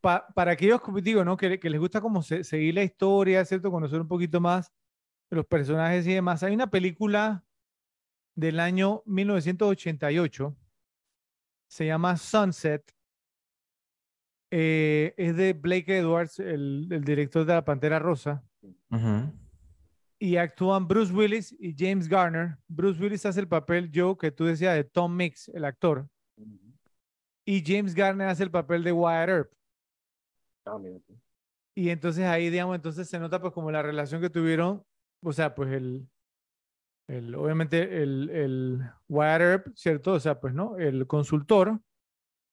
Para 0.00 0.52
aquellos, 0.52 0.80
digo, 1.02 1.24
¿no? 1.24 1.36
Que, 1.36 1.58
que 1.58 1.70
les 1.70 1.80
gusta 1.80 2.00
como 2.00 2.22
seguir 2.22 2.74
la 2.74 2.82
historia, 2.82 3.44
¿cierto? 3.44 3.70
Conocer 3.70 4.00
un 4.00 4.08
poquito 4.08 4.40
más 4.40 4.72
de 5.30 5.36
los 5.36 5.46
personajes 5.46 6.06
y 6.06 6.14
demás. 6.14 6.42
Hay 6.42 6.54
una 6.54 6.70
película 6.70 7.44
del 8.34 8.60
año 8.60 9.02
1988, 9.06 10.56
se 11.68 11.86
llama 11.86 12.16
Sunset. 12.16 12.94
Eh, 14.50 15.14
es 15.16 15.36
de 15.36 15.54
Blake 15.54 15.98
Edwards, 15.98 16.38
el, 16.38 16.86
el, 16.90 17.04
director 17.04 17.44
de 17.44 17.54
La 17.54 17.64
Pantera 17.64 17.98
Rosa. 17.98 18.44
Uh 18.90 19.28
y 20.18 20.36
actúan 20.36 20.88
Bruce 20.88 21.12
Willis 21.12 21.54
y 21.58 21.74
James 21.76 22.08
Garner. 22.08 22.56
Bruce 22.68 23.00
Willis 23.00 23.26
hace 23.26 23.40
el 23.40 23.48
papel 23.48 23.90
Joe 23.94 24.16
que 24.16 24.30
tú 24.30 24.44
decías 24.44 24.74
de 24.74 24.84
Tom 24.84 25.14
Mix, 25.14 25.48
el 25.48 25.64
actor. 25.64 26.08
Y 27.44 27.62
James 27.64 27.94
Garner 27.94 28.28
hace 28.28 28.42
el 28.42 28.50
papel 28.50 28.82
de 28.82 28.92
Wyatt 28.92 29.28
Earp. 29.28 29.52
Ah, 30.66 30.78
y 31.74 31.90
entonces 31.90 32.24
ahí, 32.24 32.50
digamos, 32.50 32.76
entonces 32.76 33.08
se 33.08 33.18
nota 33.18 33.40
pues 33.40 33.52
como 33.52 33.70
la 33.70 33.82
relación 33.82 34.20
que 34.20 34.30
tuvieron, 34.30 34.82
o 35.22 35.32
sea, 35.32 35.54
pues 35.54 35.72
el, 35.72 36.08
el 37.08 37.34
obviamente 37.34 38.02
el, 38.02 38.30
el 38.30 38.80
Wyatt 39.08 39.68
¿cierto? 39.74 40.12
O 40.14 40.20
sea, 40.20 40.40
pues, 40.40 40.54
¿no? 40.54 40.76
El 40.78 41.06
consultor 41.06 41.80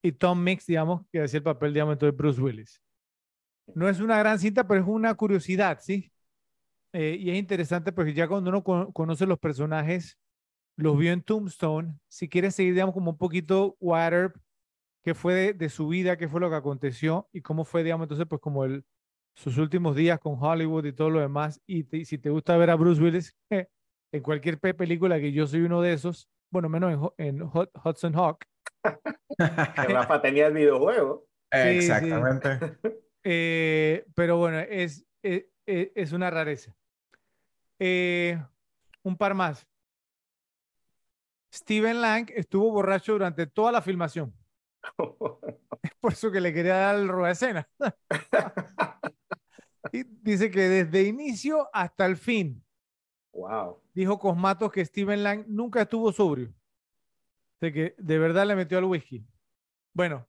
y 0.03 0.13
Tom 0.13 0.43
Mix, 0.43 0.67
digamos, 0.67 1.03
que 1.11 1.21
hacía 1.23 1.39
el 1.39 1.43
papel, 1.43 1.73
digamos, 1.73 1.93
entonces 1.93 2.17
Bruce 2.17 2.41
Willis. 2.41 2.81
No 3.75 3.89
es 3.89 3.99
una 3.99 4.19
gran 4.19 4.39
cinta, 4.39 4.67
pero 4.67 4.81
es 4.81 4.87
una 4.87 5.15
curiosidad, 5.15 5.79
¿sí? 5.81 6.11
Eh, 6.93 7.17
y 7.19 7.31
es 7.31 7.37
interesante 7.37 7.91
porque 7.91 8.13
ya 8.13 8.27
cuando 8.27 8.49
uno 8.51 8.63
conoce 8.93 9.25
los 9.27 9.39
personajes, 9.39 10.17
los 10.77 10.97
vio 10.97 11.13
en 11.13 11.23
Tombstone, 11.23 11.95
si 12.09 12.29
quieres 12.29 12.55
seguir, 12.55 12.73
digamos, 12.73 12.93
como 12.95 13.11
un 13.11 13.17
poquito 13.17 13.77
Water, 13.79 14.33
qué 15.03 15.13
fue 15.13 15.53
de, 15.53 15.69
su 15.69 15.87
vida, 15.87 16.17
qué 16.17 16.27
fue 16.27 16.39
lo 16.39 16.49
que 16.49 16.55
aconteció 16.55 17.27
y 17.31 17.41
cómo 17.41 17.65
fue, 17.65 17.83
digamos, 17.83 18.05
entonces, 18.05 18.25
pues 18.27 18.41
como 18.41 18.63
el, 18.63 18.85
sus 19.35 19.57
últimos 19.57 19.95
días 19.95 20.19
con 20.19 20.41
Hollywood 20.41 20.85
y 20.85 20.93
todo 20.93 21.09
lo 21.09 21.19
demás. 21.19 21.61
Y 21.67 21.83
si 22.05 22.17
te 22.17 22.29
gusta 22.29 22.57
ver 22.57 22.69
a 22.69 22.75
Bruce 22.75 23.01
Willis 23.01 23.35
en 24.11 24.21
cualquier 24.21 24.59
película, 24.59 25.19
que 25.19 25.31
yo 25.31 25.45
soy 25.45 25.61
uno 25.61 25.81
de 25.81 25.93
esos, 25.93 26.29
bueno, 26.49 26.69
menos 26.69 27.11
en, 27.17 27.43
Hudson 27.43 28.15
Hawk. 28.15 28.45
Rafa 29.37 30.21
tenía 30.21 30.47
el 30.47 30.53
videojuego. 30.53 31.27
Exactamente. 31.51 32.49
Eh, 33.25 34.03
pero 34.15 34.35
bueno, 34.35 34.59
es, 34.59 35.05
es, 35.21 35.45
es 35.65 36.11
una 36.11 36.29
rareza. 36.29 36.75
Eh, 37.79 38.37
un 39.01 39.15
par 39.15 39.33
más. 39.33 39.65
Steven 41.53 42.01
Lang 42.01 42.29
estuvo 42.35 42.69
borracho 42.69 43.13
durante 43.13 43.47
toda 43.47 43.71
la 43.71 43.81
filmación. 43.81 44.33
Es 45.81 45.91
por 45.99 46.13
eso 46.13 46.31
que 46.31 46.41
le 46.41 46.53
quería 46.53 46.75
dar 46.75 46.95
el 46.95 47.07
robo 47.07 47.25
de 47.25 47.31
escena. 47.31 47.67
Y 49.91 50.03
dice 50.21 50.49
que 50.49 50.61
desde 50.61 51.03
inicio 51.03 51.69
hasta 51.73 52.05
el 52.05 52.17
fin, 52.17 52.63
Wow. 53.33 53.81
dijo 53.93 54.19
Cosmatos 54.19 54.71
que 54.71 54.85
Steven 54.85 55.23
Lang 55.23 55.45
nunca 55.47 55.81
estuvo 55.83 56.11
sobrio. 56.11 56.53
De 57.59 57.71
que 57.71 57.95
de 57.97 58.19
verdad 58.19 58.45
le 58.45 58.55
metió 58.55 58.77
al 58.77 58.85
whisky. 58.85 59.25
Bueno, 59.93 60.27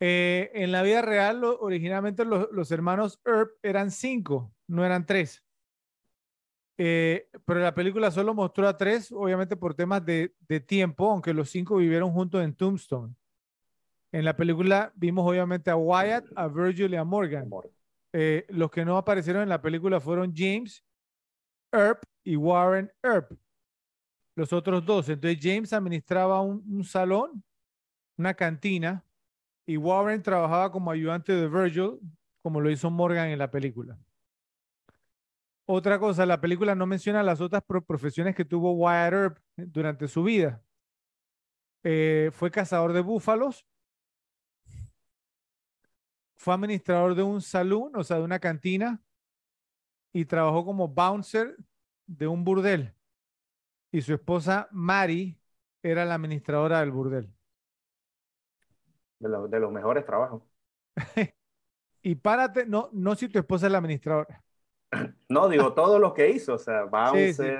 eh, 0.00 0.50
en 0.54 0.72
la 0.72 0.82
vida 0.82 1.02
real, 1.02 1.40
lo- 1.40 1.58
originalmente 1.60 2.24
los, 2.24 2.48
los 2.52 2.70
hermanos 2.70 3.20
Earp 3.24 3.52
eran 3.62 3.90
cinco, 3.90 4.52
no 4.66 4.84
eran 4.84 5.06
tres. 5.06 5.42
Eh, 6.78 7.28
pero 7.46 7.60
la 7.60 7.74
película 7.74 8.10
solo 8.10 8.34
mostró 8.34 8.68
a 8.68 8.76
tres, 8.76 9.10
obviamente 9.10 9.56
por 9.56 9.74
temas 9.74 10.04
de, 10.04 10.34
de 10.48 10.60
tiempo, 10.60 11.10
aunque 11.10 11.32
los 11.32 11.48
cinco 11.50 11.76
vivieron 11.76 12.12
juntos 12.12 12.42
en 12.44 12.54
Tombstone. 12.54 13.14
En 14.16 14.24
la 14.24 14.34
película 14.34 14.90
vimos 14.94 15.28
obviamente 15.28 15.70
a 15.70 15.76
Wyatt, 15.76 16.24
a 16.36 16.48
Virgil 16.48 16.94
y 16.94 16.96
a 16.96 17.04
Morgan. 17.04 17.50
Eh, 18.14 18.46
los 18.48 18.70
que 18.70 18.82
no 18.82 18.96
aparecieron 18.96 19.42
en 19.42 19.50
la 19.50 19.60
película 19.60 20.00
fueron 20.00 20.32
James 20.34 20.82
Earp 21.70 22.02
y 22.24 22.34
Warren 22.34 22.90
Earp. 23.02 23.32
Los 24.34 24.54
otros 24.54 24.86
dos. 24.86 25.10
Entonces 25.10 25.38
James 25.38 25.70
administraba 25.74 26.40
un, 26.40 26.64
un 26.66 26.82
salón, 26.82 27.44
una 28.16 28.32
cantina, 28.32 29.04
y 29.66 29.76
Warren 29.76 30.22
trabajaba 30.22 30.72
como 30.72 30.90
ayudante 30.90 31.34
de 31.34 31.46
Virgil, 31.46 31.98
como 32.40 32.58
lo 32.62 32.70
hizo 32.70 32.90
Morgan 32.90 33.28
en 33.28 33.38
la 33.38 33.50
película. 33.50 33.98
Otra 35.66 35.98
cosa, 35.98 36.24
la 36.24 36.40
película 36.40 36.74
no 36.74 36.86
menciona 36.86 37.22
las 37.22 37.42
otras 37.42 37.62
pro- 37.66 37.84
profesiones 37.84 38.34
que 38.34 38.46
tuvo 38.46 38.72
Wyatt 38.72 39.12
Earp 39.12 39.38
durante 39.58 40.08
su 40.08 40.22
vida. 40.22 40.62
Eh, 41.84 42.30
fue 42.32 42.50
cazador 42.50 42.94
de 42.94 43.02
búfalos, 43.02 43.66
fue 46.46 46.54
administrador 46.54 47.16
de 47.16 47.24
un 47.24 47.40
salón, 47.42 47.90
o 47.96 48.04
sea, 48.04 48.18
de 48.18 48.22
una 48.22 48.38
cantina, 48.38 49.02
y 50.12 50.24
trabajó 50.26 50.64
como 50.64 50.86
bouncer 50.86 51.56
de 52.06 52.28
un 52.28 52.44
burdel. 52.44 52.94
Y 53.90 54.00
su 54.00 54.14
esposa 54.14 54.68
Mary 54.70 55.36
era 55.82 56.04
la 56.04 56.14
administradora 56.14 56.78
del 56.78 56.92
burdel. 56.92 57.34
De, 59.18 59.28
los- 59.28 59.50
de 59.50 59.58
los 59.58 59.72
mejores 59.72 60.06
trabajos. 60.06 60.44
Y 62.02 62.14
párate, 62.14 62.64
no, 62.66 62.90
no 62.92 63.16
si 63.16 63.28
tu 63.28 63.40
esposa 63.40 63.66
es 63.66 63.72
la 63.72 63.78
administradora. 63.78 64.40
No, 65.28 65.48
digo, 65.48 65.74
todo 65.74 65.98
lo 65.98 66.14
que 66.14 66.30
hizo, 66.30 66.54
o 66.54 66.58
sea, 66.58 66.84
Sí, 66.84 66.88
bouncer, 66.88 67.58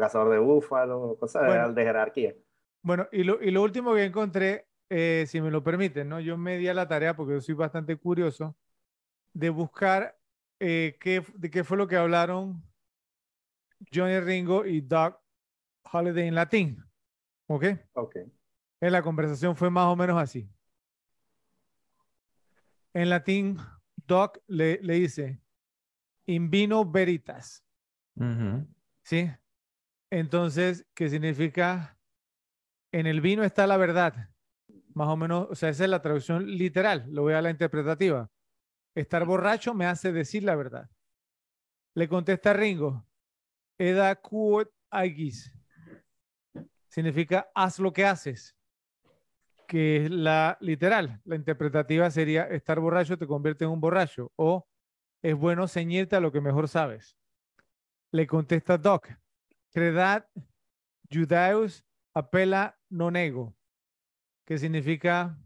cazador 0.00 0.30
de 0.30 0.38
búfalo, 0.38 1.16
cosas 1.18 1.42
de- 1.42 1.48
Bueno. 1.48 1.72
de 1.72 1.82
jerarquía. 1.82 2.34
Bueno, 2.82 3.08
y 3.10 3.24
lo, 3.24 3.42
y 3.42 3.50
lo 3.50 3.62
último 3.64 3.92
que 3.94 4.04
encontré, 4.04 4.68
eh, 4.90 5.24
si 5.28 5.40
me 5.40 5.50
lo 5.50 5.62
permiten, 5.62 6.08
¿no? 6.08 6.20
Yo 6.20 6.36
me 6.36 6.58
di 6.58 6.68
a 6.68 6.74
la 6.74 6.88
tarea, 6.88 7.14
porque 7.14 7.34
yo 7.34 7.40
soy 7.40 7.54
bastante 7.54 7.96
curioso, 7.96 8.56
de 9.32 9.50
buscar 9.50 10.18
eh, 10.60 10.96
qué, 11.00 11.24
de 11.34 11.50
qué 11.50 11.64
fue 11.64 11.76
lo 11.76 11.86
que 11.86 11.96
hablaron 11.96 12.62
Johnny 13.92 14.18
Ringo 14.20 14.64
y 14.64 14.80
Doc 14.80 15.20
Holiday 15.92 16.28
en 16.28 16.34
latín. 16.34 16.84
¿Ok? 17.46 17.64
Ok. 17.92 18.16
En 18.80 18.92
la 18.92 19.02
conversación 19.02 19.56
fue 19.56 19.70
más 19.70 19.86
o 19.86 19.96
menos 19.96 20.20
así. 20.20 20.50
En 22.94 23.10
latín, 23.10 23.58
Doc 24.06 24.38
le, 24.46 24.80
le 24.82 24.94
dice, 24.94 25.40
in 26.26 26.50
vino 26.50 26.84
veritas. 26.84 27.64
¿sí? 29.02 29.30
Entonces, 30.10 30.86
¿qué 30.94 31.08
significa? 31.08 31.98
En 32.92 33.06
el 33.06 33.20
vino 33.20 33.44
está 33.44 33.66
la 33.66 33.76
verdad. 33.76 34.30
Más 34.98 35.06
o 35.10 35.16
menos, 35.16 35.46
o 35.48 35.54
sea, 35.54 35.68
esa 35.68 35.84
es 35.84 35.90
la 35.90 36.02
traducción 36.02 36.44
literal, 36.44 37.06
lo 37.08 37.22
voy 37.22 37.32
a 37.32 37.40
la 37.40 37.50
interpretativa. 37.50 38.28
Estar 38.96 39.24
borracho 39.24 39.72
me 39.72 39.86
hace 39.86 40.10
decir 40.10 40.42
la 40.42 40.56
verdad. 40.56 40.90
Le 41.94 42.08
contesta 42.08 42.52
Ringo, 42.52 43.06
eda 43.78 44.16
quod 44.16 44.66
agis. 44.90 45.54
Significa 46.88 47.48
haz 47.54 47.78
lo 47.78 47.92
que 47.92 48.06
haces. 48.06 48.56
Que 49.68 50.06
es 50.06 50.10
la 50.10 50.58
literal. 50.60 51.20
La 51.24 51.36
interpretativa 51.36 52.10
sería 52.10 52.48
estar 52.48 52.80
borracho 52.80 53.16
te 53.16 53.28
convierte 53.28 53.66
en 53.66 53.70
un 53.70 53.80
borracho. 53.80 54.32
O 54.34 54.66
es 55.22 55.36
bueno 55.36 55.68
ceñirte 55.68 56.16
a 56.16 56.20
lo 56.20 56.32
que 56.32 56.40
mejor 56.40 56.66
sabes. 56.66 57.16
Le 58.10 58.26
contesta 58.26 58.76
Doc, 58.76 59.06
credad 59.70 60.28
judaeus 61.08 61.84
apela 62.12 62.76
non 62.90 63.14
ego, 63.14 63.54
que 64.48 64.56
significa 64.56 65.38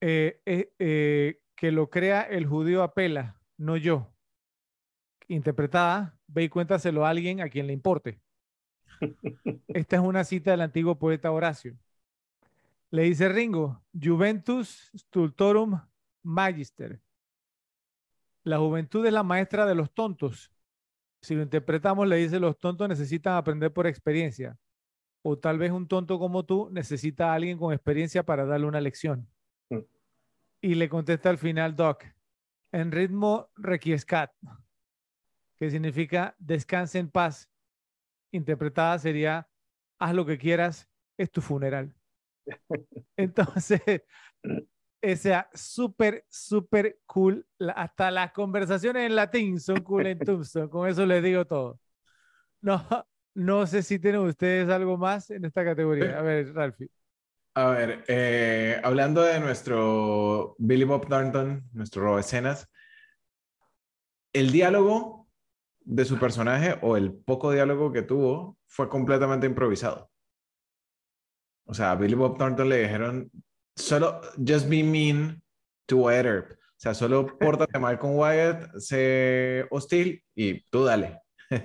eh, 0.00 0.42
eh, 0.44 0.72
eh, 0.80 1.40
que 1.54 1.70
lo 1.70 1.88
crea 1.88 2.22
el 2.22 2.44
judío 2.44 2.82
apela, 2.82 3.40
no 3.56 3.76
yo. 3.76 4.12
Interpretada, 5.28 6.18
ve 6.26 6.42
y 6.42 6.48
cuéntaselo 6.48 7.06
a 7.06 7.10
alguien 7.10 7.40
a 7.40 7.48
quien 7.48 7.68
le 7.68 7.72
importe. 7.72 8.20
Esta 9.68 9.94
es 9.94 10.02
una 10.02 10.24
cita 10.24 10.50
del 10.50 10.62
antiguo 10.62 10.98
poeta 10.98 11.30
Horacio. 11.30 11.78
Le 12.90 13.04
dice 13.04 13.28
Ringo, 13.28 13.80
Juventus 13.94 14.90
stultorum 14.92 15.80
magister. 16.24 17.00
La 18.42 18.58
juventud 18.58 19.06
es 19.06 19.12
la 19.12 19.22
maestra 19.22 19.64
de 19.64 19.76
los 19.76 19.94
tontos. 19.94 20.52
Si 21.22 21.36
lo 21.36 21.42
interpretamos, 21.42 22.08
le 22.08 22.16
dice, 22.16 22.40
los 22.40 22.58
tontos 22.58 22.88
necesitan 22.88 23.34
aprender 23.34 23.72
por 23.72 23.86
experiencia. 23.86 24.58
O 25.28 25.36
tal 25.36 25.58
vez 25.58 25.72
un 25.72 25.88
tonto 25.88 26.20
como 26.20 26.44
tú 26.44 26.68
necesita 26.70 27.32
a 27.32 27.34
alguien 27.34 27.58
con 27.58 27.72
experiencia 27.72 28.22
para 28.22 28.44
darle 28.44 28.68
una 28.68 28.80
lección. 28.80 29.28
Mm. 29.70 29.80
Y 30.60 30.76
le 30.76 30.88
contesta 30.88 31.30
al 31.30 31.38
final 31.38 31.74
Doc, 31.74 32.04
en 32.70 32.92
ritmo 32.92 33.50
requiescat, 33.56 34.30
que 35.56 35.68
significa 35.68 36.36
descanse 36.38 37.00
en 37.00 37.10
paz. 37.10 37.50
Interpretada 38.30 39.00
sería, 39.00 39.48
haz 39.98 40.14
lo 40.14 40.24
que 40.24 40.38
quieras, 40.38 40.88
es 41.18 41.28
tu 41.32 41.40
funeral. 41.40 41.92
Entonces, 43.16 43.82
esa 45.00 45.50
súper, 45.54 46.24
súper 46.28 47.00
cool. 47.04 47.44
Hasta 47.74 48.12
las 48.12 48.30
conversaciones 48.30 49.06
en 49.06 49.16
latín 49.16 49.58
son 49.58 49.82
cool 49.82 50.06
en 50.06 50.18
Tombstone. 50.20 50.70
Con 50.70 50.88
eso 50.88 51.04
les 51.04 51.20
digo 51.20 51.44
todo. 51.48 51.80
No, 52.60 52.86
no 53.36 53.66
sé 53.66 53.82
si 53.82 53.98
tienen 53.98 54.22
ustedes 54.22 54.68
algo 54.70 54.96
más 54.96 55.30
en 55.30 55.44
esta 55.44 55.64
categoría. 55.64 56.18
A 56.18 56.22
ver, 56.22 56.54
Ralphie. 56.54 56.88
A 57.54 57.70
ver, 57.70 58.04
eh, 58.08 58.80
hablando 58.82 59.22
de 59.22 59.38
nuestro 59.40 60.56
Billy 60.58 60.84
Bob 60.84 61.06
Thornton, 61.08 61.68
nuestro 61.72 62.02
robo 62.02 62.18
escenas, 62.18 62.68
el 64.32 64.50
diálogo 64.50 65.28
de 65.80 66.04
su 66.04 66.18
personaje 66.18 66.78
o 66.82 66.96
el 66.96 67.12
poco 67.12 67.52
diálogo 67.52 67.92
que 67.92 68.02
tuvo 68.02 68.58
fue 68.66 68.88
completamente 68.88 69.46
improvisado. 69.46 70.10
O 71.66 71.74
sea, 71.74 71.92
a 71.92 71.96
Billy 71.96 72.14
Bob 72.14 72.38
Thornton 72.38 72.68
le 72.68 72.82
dijeron, 72.82 73.30
solo 73.74 74.20
just 74.36 74.68
be 74.68 74.82
mean 74.82 75.42
to 75.86 75.98
Wyatt 75.98 76.26
Earp. 76.26 76.52
O 76.52 76.78
sea, 76.78 76.94
solo 76.94 77.26
pórtate 77.38 77.78
mal 77.78 77.98
con 77.98 78.18
Wyatt, 78.18 78.76
sé 78.78 79.66
hostil 79.70 80.22
y 80.34 80.62
tú 80.70 80.84
dale. 80.84 81.20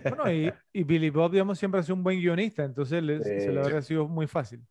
Bueno, 0.07 0.31
y, 0.31 0.53
y 0.73 0.83
Billy 0.83 1.09
Bob, 1.09 1.31
digamos, 1.31 1.59
siempre 1.59 1.79
ha 1.79 1.83
sido 1.83 1.95
un 1.95 2.03
buen 2.03 2.19
guionista, 2.19 2.63
entonces 2.63 3.31
se 3.37 3.51
le 3.51 3.59
habría 3.61 3.81
sido 3.81 4.07
muy 4.07 4.27
fácil. 4.27 4.65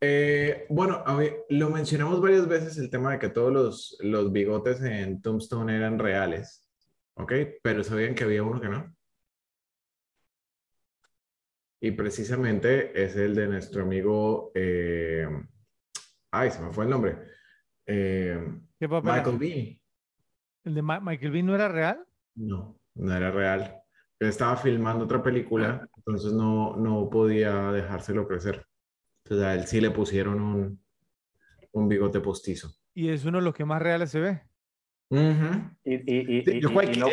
Eh, 0.00 0.66
bueno, 0.68 1.02
a 1.06 1.16
ver, 1.16 1.44
lo 1.48 1.70
mencionamos 1.70 2.20
varias 2.20 2.46
veces 2.48 2.76
el 2.78 2.90
tema 2.90 3.12
de 3.12 3.18
que 3.18 3.30
todos 3.30 3.52
los, 3.52 3.96
los 4.00 4.30
bigotes 4.32 4.80
en 4.82 5.22
Tombstone 5.22 5.74
eran 5.76 5.98
reales, 5.98 6.68
¿ok? 7.14 7.32
Pero 7.62 7.82
sabían 7.82 8.14
que 8.14 8.24
había 8.24 8.42
uno 8.42 8.60
que 8.60 8.68
no. 8.68 8.94
Y 11.80 11.92
precisamente 11.92 13.02
es 13.02 13.16
el 13.16 13.34
de 13.34 13.46
nuestro 13.48 13.82
amigo, 13.82 14.50
eh, 14.54 15.26
ay, 16.30 16.50
se 16.50 16.60
me 16.60 16.72
fue 16.72 16.84
el 16.84 16.90
nombre, 16.90 17.16
Eh. 17.86 18.38
Michael 19.02 19.38
Bean. 19.38 19.80
¿El 20.64 20.74
de 20.74 20.82
Ma- 20.82 21.00
Michael 21.00 21.32
Bean 21.32 21.46
no 21.46 21.54
era 21.54 21.68
real? 21.68 22.06
No, 22.50 22.78
no 22.94 23.14
era 23.16 23.30
real. 23.30 23.82
Él 24.18 24.28
estaba 24.28 24.56
filmando 24.56 25.04
otra 25.04 25.22
película, 25.22 25.86
entonces 25.96 26.32
no, 26.32 26.76
no 26.76 27.08
podía 27.10 27.70
dejárselo 27.72 28.26
crecer. 28.26 28.66
Entonces 29.24 29.46
a 29.46 29.54
él 29.54 29.66
sí 29.66 29.80
le 29.80 29.90
pusieron 29.90 30.40
un, 30.40 30.84
un 31.72 31.88
bigote 31.88 32.20
postizo. 32.20 32.70
Y 32.94 33.10
es 33.10 33.24
uno 33.24 33.38
de 33.38 33.44
los 33.44 33.54
que 33.54 33.64
más 33.64 33.82
reales 33.82 34.10
se 34.10 34.20
ve. 34.20 34.42
Ujú. 35.10 35.70
Y, 35.84 35.94
y, 35.94 36.00
y, 36.06 36.44
Sí, 36.44 36.52
y- 36.56 36.60
yo 36.60 36.68
y- 36.70 36.72
cual- 36.72 36.96
y 36.96 37.00
no, 37.00 37.08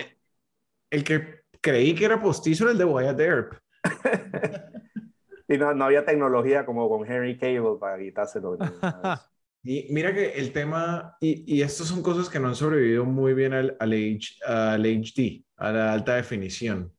El 0.89 1.03
que 1.03 1.41
creí 1.61 1.95
que 1.95 2.05
era 2.05 2.21
postizo 2.21 2.63
era 2.65 2.71
el 2.71 2.77
de 2.77 2.85
Wyatt 2.85 3.19
Earp. 3.19 3.53
y 5.47 5.57
no, 5.57 5.73
no 5.73 5.85
había 5.85 6.05
tecnología 6.05 6.65
como 6.65 6.87
con 6.89 7.05
Henry 7.09 7.37
Cable 7.37 7.77
para 7.79 7.99
quitárselo. 7.99 8.57
de. 9.63 9.71
Y 9.71 9.87
mira 9.93 10.13
que 10.13 10.33
el 10.33 10.51
tema, 10.53 11.17
y, 11.21 11.43
y 11.57 11.61
estas 11.61 11.87
son 11.87 12.01
cosas 12.03 12.29
que 12.29 12.39
no 12.39 12.47
han 12.49 12.55
sobrevivido 12.55 13.05
muy 13.05 13.33
bien 13.33 13.53
al, 13.53 13.77
al, 13.79 13.93
H- 13.93 14.43
al 14.45 14.85
HD, 14.85 15.45
a 15.57 15.71
la 15.71 15.93
alta 15.93 16.15
definición. 16.15 16.93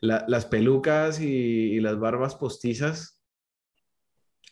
La- 0.00 0.24
las 0.28 0.46
pelucas 0.46 1.20
y, 1.20 1.26
y 1.76 1.80
las 1.80 1.98
barbas 1.98 2.36
postizas, 2.36 3.20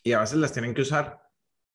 y 0.02 0.12
a 0.12 0.20
veces 0.20 0.39
las 0.39 0.52
tienen 0.52 0.75
que 0.75 0.83
usar. 0.83 1.20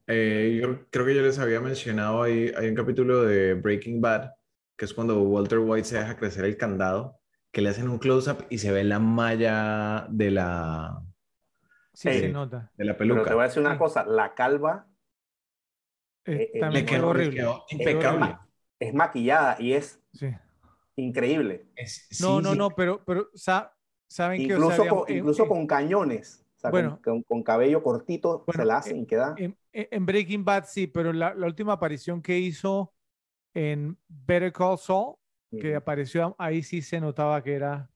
Eh, 0.07 0.59
yo 0.61 0.87
creo 0.91 1.05
que 1.05 1.15
yo 1.15 1.21
les 1.21 1.39
había 1.39 1.61
mencionado 1.61 2.23
ahí, 2.23 2.51
hay 2.57 2.69
un 2.69 2.75
capítulo 2.75 3.23
de 3.23 3.53
Breaking 3.55 4.01
Bad 4.01 4.31
que 4.77 4.85
es 4.85 4.93
cuando 4.93 5.21
Walter 5.23 5.59
White 5.59 5.87
se 5.87 5.97
deja 5.99 6.17
crecer 6.17 6.45
el 6.45 6.57
candado, 6.57 7.19
que 7.51 7.61
le 7.61 7.69
hacen 7.69 7.87
un 7.89 7.97
close-up 7.99 8.45
y 8.49 8.57
se 8.57 8.71
ve 8.73 8.83
la 8.83 8.99
malla 8.99 10.05
de 10.09 10.31
la, 10.31 11.01
Sí, 11.93 12.11
Ey, 12.11 12.21
se 12.21 12.29
nota. 12.29 12.71
de 12.77 12.85
la 12.85 12.97
Pero 13.07 13.25
te 13.25 13.33
voy 13.33 13.43
a 13.43 13.43
peluca. 13.43 13.47
decir 13.47 13.61
una 13.61 13.77
Sí. 13.77 13.77
cosa, 13.77 14.05
la 14.05 14.33
calva 14.35 14.87
Eh, 16.25 16.51
eh, 16.55 16.59
también 16.59 16.85
Le 16.85 16.89
quedó 16.89 16.97
quedó, 17.01 17.13
le 17.13 17.19
horrible. 17.19 17.35
quedó 17.37 17.65
Quedó 17.67 17.79
impecable. 17.79 18.17
horrible. 18.25 18.37
es 18.79 18.93
maquillada 18.93 19.55
y 19.59 19.73
es 19.73 20.01
Sí. 20.13 20.27
increíble. 20.97 21.65
Es- 21.75 22.07
No, 22.21 22.37
sí, 22.37 22.43
no, 22.43 22.51
sí. 22.51 22.57
no, 22.57 22.69
pero, 22.71 23.03
pero 23.05 23.29
sa- 23.33 23.73
¿saben? 24.07 24.41
O 24.41 24.45
sea, 24.45 24.55
Incluso, 24.55 24.81
digamos, 24.83 25.03
con, 25.05 25.11
en- 25.11 25.17
incluso 25.19 25.43
en- 25.43 25.49
con 25.49 25.67
cañones, 25.67 26.45
o 26.57 26.59
sea, 26.59 26.71
con- 26.71 26.81
Bueno. 26.81 26.99
con, 27.03 27.23
con 27.23 27.43
cabello 27.43 27.81
cortito 27.83 28.43
Bueno, 28.45 28.61
se 28.61 28.65
la 28.65 28.77
hacen 28.77 28.97
y 28.99 29.05
queda. 29.05 29.35
en, 29.37 30.05
Breaking 30.05 30.43
Bad 30.45 30.65
sí, 30.67 30.87
pero 30.87 31.13
la, 31.13 31.33
la 31.33 31.45
última 31.47 31.73
aparición 31.73 32.21
que 32.21 32.37
hizo 32.37 32.93
en 33.53 33.97
Better 34.07 34.51
Call 34.51 34.77
Saul, 34.77 35.15
que 35.51 35.73
apareció 35.75 36.35
ahí 36.37 36.61
sí 36.63 36.81
se 36.81 36.99
notaba 36.99 37.41
que 37.41 37.53
era 37.53 37.89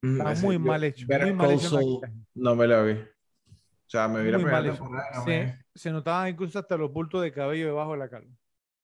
Mm, 0.00 0.12
estaba 0.12 0.32
ese- 0.32 0.44
muy 0.46 0.54
yo- 0.56 0.60
mal 0.60 0.84
hecho, 0.84 1.06
Better 1.06 1.26
muy 1.28 1.34
mal 1.36 1.46
Call 1.48 1.56
hecho 1.56 2.00
no 2.34 2.54
me 2.56 2.66
la 2.66 2.82
vi. 2.82 2.92
O 2.92 3.88
sea, 3.90 4.08
me 4.08 4.24
la 4.24 4.38
primera 4.38 4.52
mal 4.52 4.66
hecho. 4.66 4.74
temporada 4.76 5.10
no 5.16 5.24
me- 5.26 5.63
se 5.74 5.90
notaban 5.90 6.28
incluso 6.28 6.58
hasta 6.58 6.76
los 6.76 6.92
bultos 6.92 7.22
de 7.22 7.32
cabello 7.32 7.66
debajo 7.66 7.92
de 7.92 7.98
la 7.98 8.08
calva. 8.08 8.30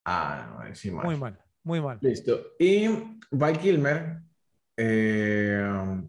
Ah, 0.05 0.65
no, 0.69 0.75
sí, 0.75 0.91
mal. 0.91 1.05
Muy 1.05 1.17
mal, 1.17 1.39
muy 1.63 1.81
mal. 1.81 1.99
Listo. 2.01 2.55
Y 2.59 2.89
Val 3.31 3.59
Kilmer, 3.59 4.21
eh, 4.77 6.03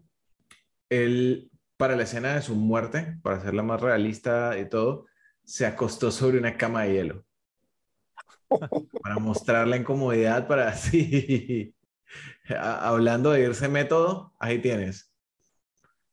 él, 0.88 1.50
para 1.76 1.96
la 1.96 2.02
escena 2.02 2.34
de 2.34 2.42
su 2.42 2.54
muerte, 2.54 3.18
para 3.22 3.36
hacerla 3.36 3.62
más 3.62 3.80
realista 3.80 4.58
y 4.58 4.68
todo, 4.68 5.06
se 5.44 5.66
acostó 5.66 6.10
sobre 6.10 6.38
una 6.38 6.56
cama 6.56 6.82
de 6.82 6.92
hielo. 6.92 7.24
Para 9.02 9.18
mostrar 9.18 9.66
la 9.66 9.78
incomodidad, 9.78 10.46
para 10.46 10.68
así. 10.68 11.74
Hablando 12.60 13.30
de 13.30 13.42
irse 13.44 13.66
método, 13.68 14.34
ahí 14.38 14.58
tienes. 14.58 15.10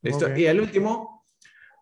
Listo. 0.02 0.34
Y 0.36 0.46
el 0.46 0.62
último, 0.62 1.19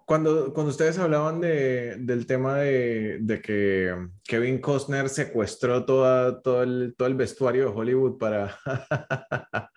cuando, 0.07 0.53
cuando 0.53 0.69
ustedes 0.69 0.97
hablaban 0.99 1.41
de, 1.41 1.97
del 1.97 2.25
tema 2.25 2.59
de, 2.59 3.17
de 3.19 3.41
que 3.41 3.93
Kevin 4.23 4.59
Costner 4.61 5.09
secuestró 5.09 5.83
toda, 5.83 6.41
todo, 6.41 6.63
el, 6.63 6.95
todo 6.97 7.09
el 7.09 7.15
vestuario 7.15 7.65
de 7.65 7.75
Hollywood 7.75 8.17
para... 8.17 8.57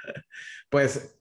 pues 0.71 1.21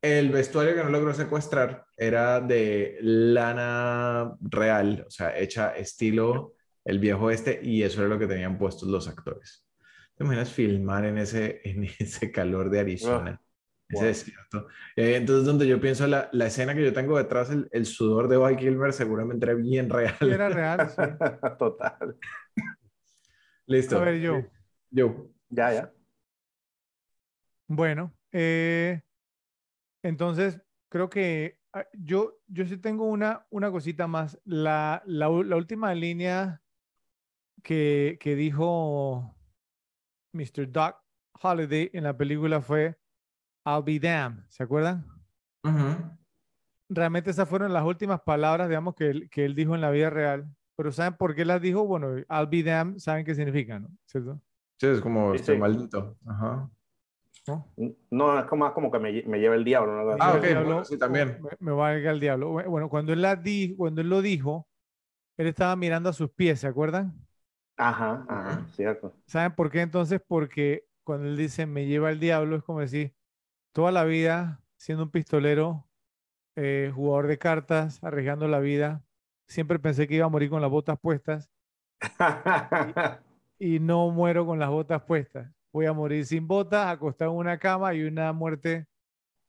el 0.00 0.30
vestuario 0.30 0.74
que 0.74 0.82
no 0.82 0.88
logró 0.88 1.12
secuestrar 1.12 1.84
era 1.98 2.40
de 2.40 2.96
lana 3.02 4.32
real, 4.40 5.04
o 5.06 5.10
sea, 5.10 5.38
hecha 5.38 5.76
estilo 5.76 6.54
el 6.82 6.98
viejo 6.98 7.30
este, 7.30 7.60
y 7.62 7.82
eso 7.82 8.00
era 8.00 8.08
lo 8.08 8.18
que 8.18 8.26
tenían 8.26 8.56
puestos 8.56 8.88
los 8.88 9.06
actores. 9.06 9.66
¿Te 10.14 10.24
imaginas 10.24 10.50
filmar 10.50 11.04
en 11.04 11.18
ese, 11.18 11.60
en 11.62 11.84
ese 11.98 12.32
calor 12.32 12.70
de 12.70 12.80
Arizona? 12.80 13.38
Ese 13.88 13.98
wow. 13.98 14.04
desierto. 14.06 14.66
Eh, 14.96 15.16
entonces, 15.16 15.44
donde 15.44 15.66
yo 15.66 15.80
pienso 15.80 16.06
la, 16.06 16.28
la 16.32 16.46
escena 16.46 16.74
que 16.74 16.84
yo 16.84 16.92
tengo 16.92 17.16
detrás, 17.16 17.50
el, 17.50 17.68
el 17.70 17.86
sudor 17.86 18.28
de 18.28 18.36
Val 18.36 18.56
Kilmer 18.56 18.92
seguramente 18.92 19.46
era 19.46 19.54
bien 19.54 19.88
real. 19.88 20.16
Era 20.20 20.48
real, 20.48 20.90
sí. 20.90 21.02
Total. 21.58 22.16
Listo. 23.66 23.98
A 23.98 24.04
ver, 24.04 24.20
yo. 24.20 24.42
Yo. 24.90 25.30
Ya, 25.48 25.72
ya. 25.72 25.92
Bueno, 27.68 28.12
eh, 28.32 29.02
entonces 30.02 30.60
creo 30.88 31.08
que 31.10 31.58
ah, 31.72 31.86
yo, 31.92 32.38
yo 32.46 32.64
sí 32.66 32.76
tengo 32.76 33.06
una, 33.06 33.46
una 33.50 33.70
cosita 33.70 34.06
más. 34.06 34.40
La, 34.44 35.02
la 35.06 35.28
última 35.28 35.94
línea 35.94 36.62
que, 37.62 38.18
que 38.20 38.36
dijo 38.36 39.36
Mr. 40.32 40.70
Doc 40.70 40.96
Holiday 41.40 41.90
en 41.92 42.04
la 42.04 42.16
película 42.16 42.60
fue 42.60 42.96
I'll 43.66 43.82
be 43.82 43.98
damned. 43.98 44.44
¿Se 44.48 44.62
acuerdan? 44.62 45.04
Ujú. 45.64 46.16
Realmente 46.88 47.30
esas 47.30 47.48
fueron 47.48 47.72
las 47.72 47.84
últimas 47.84 48.20
palabras, 48.20 48.68
digamos, 48.68 48.94
que 48.94 49.08
él, 49.10 49.28
que 49.30 49.44
él 49.44 49.54
dijo 49.54 49.74
en 49.74 49.80
la 49.80 49.90
vida 49.90 50.08
real. 50.08 50.48
Pero 50.76 50.92
¿saben 50.92 51.16
por 51.16 51.34
qué 51.34 51.44
las 51.44 51.60
dijo? 51.60 51.84
Bueno, 51.86 52.16
I'll 52.30 52.46
be 52.48 52.62
damned, 52.62 52.98
¿saben 52.98 53.24
qué 53.24 53.34
significa, 53.34 53.78
no? 53.80 53.88
¿Cierto? 54.04 54.40
Sí, 54.78 54.86
es 54.86 55.00
como 55.00 55.32
Sí, 55.32 55.36
este 55.40 55.54
sí. 55.54 55.58
maldito. 55.58 56.16
Ajá. 56.26 56.70
¿No? 57.48 57.72
No, 58.10 58.38
es 58.38 58.44
como, 58.46 58.64
más 58.64 58.72
como 58.74 58.90
que 58.90 58.98
me, 58.98 59.22
me 59.24 59.38
lleva 59.40 59.54
el 59.54 59.64
diablo. 59.64 60.04
¿no? 60.04 60.16
Ah, 60.20 60.34
ok, 60.34 60.42
diablo, 60.42 60.64
bueno, 60.64 60.84
sí, 60.84 60.98
también. 60.98 61.38
Me, 61.42 61.50
me 61.60 61.72
valga 61.72 62.10
el 62.10 62.20
diablo. 62.20 62.52
Bu- 62.52 62.68
Bueno, 62.68 62.88
cuando 62.88 63.12
él, 63.12 63.22
la 63.22 63.36
di- 63.36 63.74
cuando 63.76 64.00
él 64.00 64.08
lo 64.08 64.22
dijo, 64.22 64.68
él 65.36 65.46
estaba 65.48 65.74
mirando 65.76 66.08
a 66.08 66.12
sus 66.12 66.30
pies, 66.30 66.60
¿se 66.60 66.66
acuerdan? 66.66 67.14
Ajá, 67.76 68.24
Ajá. 68.28 68.66
cierto. 68.74 69.14
¿Saben 69.26 69.54
por 69.54 69.70
qué 69.70 69.80
entonces? 69.80 70.20
Porque 70.26 70.84
cuando 71.04 71.26
él 71.28 71.36
dice 71.36 71.66
me 71.66 71.86
lleva 71.86 72.10
el 72.10 72.20
diablo, 72.20 72.56
es 72.56 72.62
como 72.62 72.80
decir, 72.80 73.14
toda 73.76 73.92
la 73.92 74.04
vida 74.04 74.62
siendo 74.78 75.04
un 75.04 75.10
pistolero, 75.10 75.86
eh, 76.56 76.90
jugador 76.94 77.26
de 77.26 77.36
cartas, 77.36 78.02
arriesgando 78.02 78.48
la 78.48 78.58
vida, 78.58 79.04
siempre 79.48 79.78
pensé 79.78 80.08
que 80.08 80.14
iba 80.14 80.24
a 80.24 80.30
morir 80.30 80.48
con 80.48 80.62
las 80.62 80.70
botas 80.70 80.98
puestas 80.98 81.50
y 83.58 83.78
no 83.78 84.08
muero 84.08 84.46
con 84.46 84.58
las 84.58 84.70
botas 84.70 85.02
puestas. 85.02 85.52
Voy 85.74 85.84
a 85.84 85.92
morir 85.92 86.24
sin 86.24 86.48
botas, 86.48 86.86
acostado 86.86 87.32
en 87.32 87.36
una 87.36 87.58
cama 87.58 87.92
y 87.92 88.04
una 88.04 88.32
muerte 88.32 88.86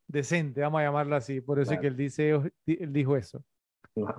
decente, 0.10 0.60
vamos 0.60 0.82
a 0.82 0.84
llamarlo 0.84 1.16
así. 1.16 1.40
Por 1.40 1.62
eso 1.62 1.72
es 1.72 1.80
que 1.80 1.88
él, 1.88 1.96
dice, 1.96 2.32
él 2.66 2.92
dijo 2.92 3.16
eso. 3.16 3.46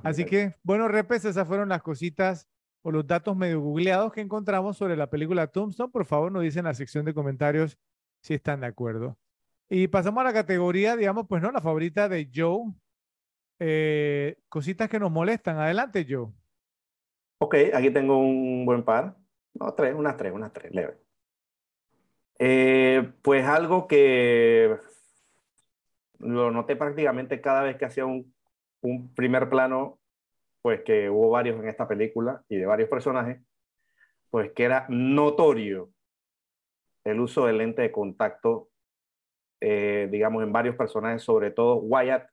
Así 0.02 0.24
que, 0.24 0.54
bueno, 0.62 0.88
repes, 0.88 1.26
esas 1.26 1.46
fueron 1.46 1.68
las 1.68 1.82
cositas 1.82 2.48
o 2.80 2.90
los 2.90 3.06
datos 3.06 3.36
medio 3.36 3.60
googleados 3.60 4.10
que 4.14 4.22
encontramos 4.22 4.78
sobre 4.78 4.96
la 4.96 5.10
película 5.10 5.48
Tombstone. 5.48 5.92
Por 5.92 6.06
favor, 6.06 6.32
nos 6.32 6.44
dicen 6.44 6.60
en 6.60 6.64
la 6.64 6.74
sección 6.74 7.04
de 7.04 7.12
comentarios 7.12 7.78
si 8.22 8.32
están 8.32 8.60
de 8.60 8.68
acuerdo. 8.68 9.18
Y 9.68 9.88
pasamos 9.88 10.22
a 10.22 10.24
la 10.24 10.32
categoría, 10.32 10.96
digamos, 10.96 11.26
pues 11.28 11.42
no, 11.42 11.52
la 11.52 11.60
favorita 11.60 12.08
de 12.08 12.30
Joe. 12.34 12.72
Eh, 13.58 14.38
cositas 14.48 14.88
que 14.88 14.98
nos 14.98 15.10
molestan. 15.10 15.58
Adelante, 15.58 16.06
Joe. 16.08 16.28
Ok, 17.38 17.54
aquí 17.74 17.90
tengo 17.90 18.18
un 18.18 18.64
buen 18.64 18.82
par. 18.82 19.16
No, 19.54 19.74
tres, 19.74 19.94
unas 19.94 20.16
tres, 20.16 20.32
unas 20.32 20.52
tres, 20.52 20.72
leve. 20.72 20.98
Eh, 22.38 23.12
pues 23.22 23.44
algo 23.44 23.88
que 23.88 24.76
lo 26.18 26.50
noté 26.50 26.76
prácticamente 26.76 27.40
cada 27.40 27.62
vez 27.62 27.76
que 27.76 27.84
hacía 27.84 28.06
un, 28.06 28.32
un 28.80 29.14
primer 29.14 29.48
plano, 29.48 29.98
pues 30.62 30.82
que 30.82 31.10
hubo 31.10 31.30
varios 31.30 31.60
en 31.60 31.68
esta 31.68 31.88
película 31.88 32.44
y 32.48 32.56
de 32.56 32.66
varios 32.66 32.88
personajes, 32.88 33.40
pues 34.30 34.52
que 34.52 34.64
era 34.64 34.86
notorio 34.88 35.90
el 37.04 37.20
uso 37.20 37.46
del 37.46 37.58
lente 37.58 37.82
de 37.82 37.92
contacto, 37.92 38.68
eh, 39.60 40.08
digamos, 40.10 40.42
en 40.42 40.52
varios 40.52 40.76
personajes, 40.76 41.22
sobre 41.22 41.50
todo 41.50 41.76
Wyatt, 41.76 42.28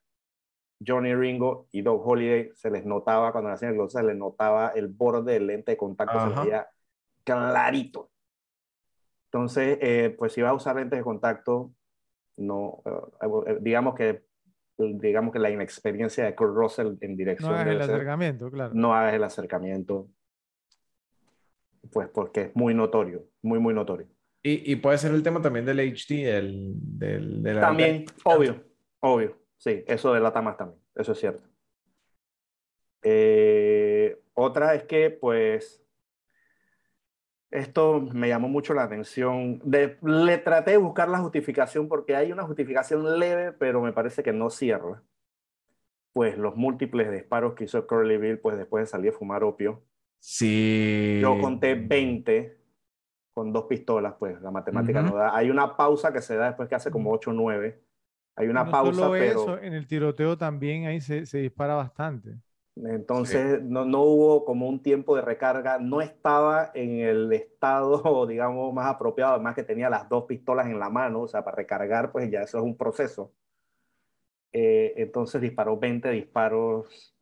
Johnny 0.86 1.14
Ringo 1.14 1.68
y 1.72 1.82
Doug 1.82 2.06
Holiday, 2.06 2.50
se 2.54 2.70
les 2.70 2.84
notaba, 2.84 3.32
cuando 3.32 3.50
hacían 3.50 3.78
el 3.80 3.90
se 3.90 4.02
les 4.02 4.16
notaba 4.16 4.68
el 4.74 4.88
borde 4.88 5.32
del 5.34 5.46
lente 5.46 5.72
de 5.72 5.76
contacto, 5.76 6.18
se 6.20 6.26
Ajá. 6.26 6.40
veía 6.42 6.68
clarito. 7.24 8.10
Entonces, 9.26 9.78
eh, 9.80 10.14
pues 10.16 10.32
si 10.32 10.42
vas 10.42 10.50
a 10.50 10.54
usar 10.54 10.76
lentes 10.76 10.98
de 10.98 11.04
contacto, 11.04 11.72
no, 12.36 12.82
eh, 13.46 13.58
digamos 13.60 13.94
que 13.94 14.24
digamos 14.78 15.32
que 15.32 15.38
la 15.38 15.48
inexperiencia 15.50 16.26
de 16.26 16.34
Kurt 16.34 16.54
Russell 16.54 16.96
en 17.00 17.16
dirección 17.16 17.50
No 17.50 17.56
hagas 17.58 17.72
el 17.72 17.80
ser- 17.82 17.94
acercamiento, 17.94 18.50
claro. 18.50 18.74
no 18.74 18.94
hagas 18.94 19.14
el 19.14 19.24
acercamiento, 19.24 20.08
pues 21.90 22.08
porque 22.08 22.42
es 22.42 22.56
muy 22.56 22.74
notorio, 22.74 23.24
muy, 23.42 23.58
muy 23.58 23.72
notorio. 23.72 24.06
Y, 24.48 24.62
y 24.72 24.76
puede 24.76 24.96
ser 24.96 25.10
el 25.10 25.24
tema 25.24 25.42
también 25.42 25.64
del 25.66 25.80
HD, 25.80 26.24
del, 26.24 26.72
del, 26.76 27.42
de 27.42 27.54
la- 27.54 27.60
También, 27.62 28.04
obvio, 28.22 28.62
obvio, 29.00 29.36
sí, 29.56 29.82
eso 29.88 30.12
delata 30.14 30.40
más 30.40 30.56
también, 30.56 30.80
eso 30.94 31.10
es 31.10 31.18
cierto. 31.18 31.42
Eh, 33.02 34.20
otra 34.34 34.76
es 34.76 34.84
que, 34.84 35.10
pues, 35.10 35.84
esto 37.50 38.00
me 38.00 38.28
llamó 38.28 38.48
mucho 38.48 38.72
la 38.72 38.84
atención. 38.84 39.60
De- 39.64 39.98
le 40.02 40.38
traté 40.38 40.72
de 40.72 40.76
buscar 40.76 41.08
la 41.08 41.18
justificación 41.18 41.88
porque 41.88 42.14
hay 42.14 42.30
una 42.30 42.44
justificación 42.44 43.18
leve, 43.18 43.50
pero 43.52 43.80
me 43.80 43.92
parece 43.92 44.22
que 44.22 44.32
no 44.32 44.50
cierra. 44.50 45.02
Pues 46.12 46.38
los 46.38 46.54
múltiples 46.54 47.10
disparos 47.10 47.54
que 47.54 47.64
hizo 47.64 47.84
Curly 47.84 48.16
Bill, 48.16 48.38
pues 48.38 48.56
después 48.56 48.84
de 48.84 48.86
salir 48.86 49.10
a 49.10 49.18
fumar 49.18 49.42
opio. 49.42 49.82
Sí. 50.20 51.18
Yo 51.20 51.36
conté 51.40 51.74
20 51.74 52.56
con 53.36 53.52
dos 53.52 53.66
pistolas, 53.66 54.14
pues 54.18 54.40
la 54.40 54.50
matemática 54.50 55.02
Ujú. 55.02 55.10
no 55.10 55.16
da. 55.16 55.36
Hay 55.36 55.50
una 55.50 55.76
pausa 55.76 56.10
que 56.10 56.22
se 56.22 56.36
da 56.36 56.46
después 56.46 56.70
que 56.70 56.74
hace 56.74 56.90
como 56.90 57.12
8 57.12 57.30
o 57.30 57.34
9. 57.34 57.82
Hay 58.34 58.48
una 58.48 58.64
no 58.64 58.70
pausa, 58.70 58.98
solo 59.00 59.12
pero 59.12 59.42
eso, 59.42 59.58
en 59.58 59.74
el 59.74 59.86
tiroteo 59.86 60.38
también 60.38 60.86
ahí 60.86 61.00
se, 61.02 61.26
se 61.26 61.38
dispara 61.38 61.74
bastante. 61.74 62.38
entonces 62.76 63.62
no, 63.62 63.84
no 63.84 64.02
hubo 64.02 64.44
como 64.46 64.68
un 64.68 64.82
tiempo 64.82 65.16
de 65.16 65.22
recarga. 65.22 65.78
No 65.78 66.00
estaba 66.00 66.70
en 66.74 67.00
el 67.00 67.32
estado, 67.32 68.26
digamos, 68.26 68.72
más 68.74 68.86
apropiado. 68.86 69.34
Además 69.34 69.54
que 69.54 69.64
tenía 69.64 69.90
las 69.90 70.08
dos 70.08 70.24
pistolas 70.24 70.66
en 70.66 70.78
la 70.78 70.88
mano, 70.90 71.22
o 71.22 71.28
sea, 71.28 71.44
para 71.44 71.56
recargar, 71.56 72.12
pues 72.12 72.30
ya 72.30 72.42
eso 72.42 72.58
es 72.58 72.64
un 72.64 72.76
proceso. 72.76 73.32
Eh, 74.52 74.94
entonces 74.96 75.40
disparó 75.40 75.76
20 75.78 76.10
disparos 76.10 77.14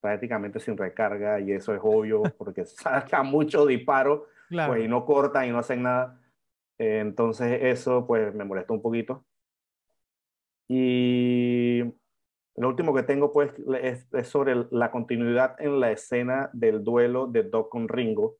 prácticamente 0.00 0.60
sin 0.60 0.76
recarga 0.76 1.40
y 1.40 1.52
eso 1.52 1.74
es 1.74 1.80
obvio 1.82 2.22
porque 2.38 2.64
saca 2.66 3.22
muchos 3.22 3.68
disparos 3.68 4.22
Claro. 4.48 4.72
pues 4.72 4.84
y 4.84 4.88
no 4.88 5.04
cortan 5.04 5.46
y 5.46 5.50
no 5.50 5.58
hacen 5.58 5.82
nada. 5.82 6.20
Eh, 6.78 6.98
entonces 7.00 7.60
eso 7.62 8.06
pues 8.06 8.34
me 8.34 8.44
molestó 8.44 8.74
un 8.74 8.82
poquito. 8.82 9.24
Y 10.68 11.82
lo 12.56 12.68
último 12.68 12.94
que 12.94 13.02
tengo 13.02 13.32
pues 13.32 13.52
es, 13.82 14.06
es, 14.12 14.28
sobre 14.28 14.66
la 14.70 14.90
continuidad 14.90 15.60
en 15.60 15.80
la 15.80 15.92
escena 15.92 16.50
del 16.52 16.84
duelo 16.84 17.26
de 17.26 17.42
Doc 17.42 17.70
con 17.70 17.88
Ringo. 17.88 18.38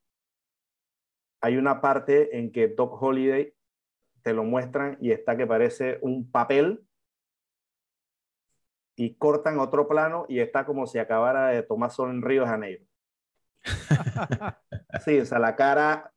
Hay 1.40 1.56
una 1.56 1.80
parte 1.80 2.38
en 2.38 2.50
que 2.52 2.68
Doc 2.68 3.02
Holiday 3.02 3.52
te 4.22 4.32
lo 4.32 4.44
muestran 4.44 4.96
y 5.00 5.10
está 5.10 5.36
que 5.36 5.46
parece 5.46 5.98
un 6.00 6.30
papel 6.30 6.86
y 8.96 9.14
cortan 9.16 9.58
otro 9.58 9.88
plano 9.88 10.24
y 10.28 10.38
está 10.38 10.64
como 10.64 10.86
si 10.86 10.98
acabara 10.98 11.48
de 11.48 11.62
tomar 11.62 11.90
sol 11.90 12.10
en 12.10 12.22
Río 12.22 12.42
de 12.42 12.48
Janeiro. 12.48 12.84
sí, 15.04 15.18
o 15.18 15.24
sea, 15.24 15.38
la 15.38 15.56
cara 15.56 16.12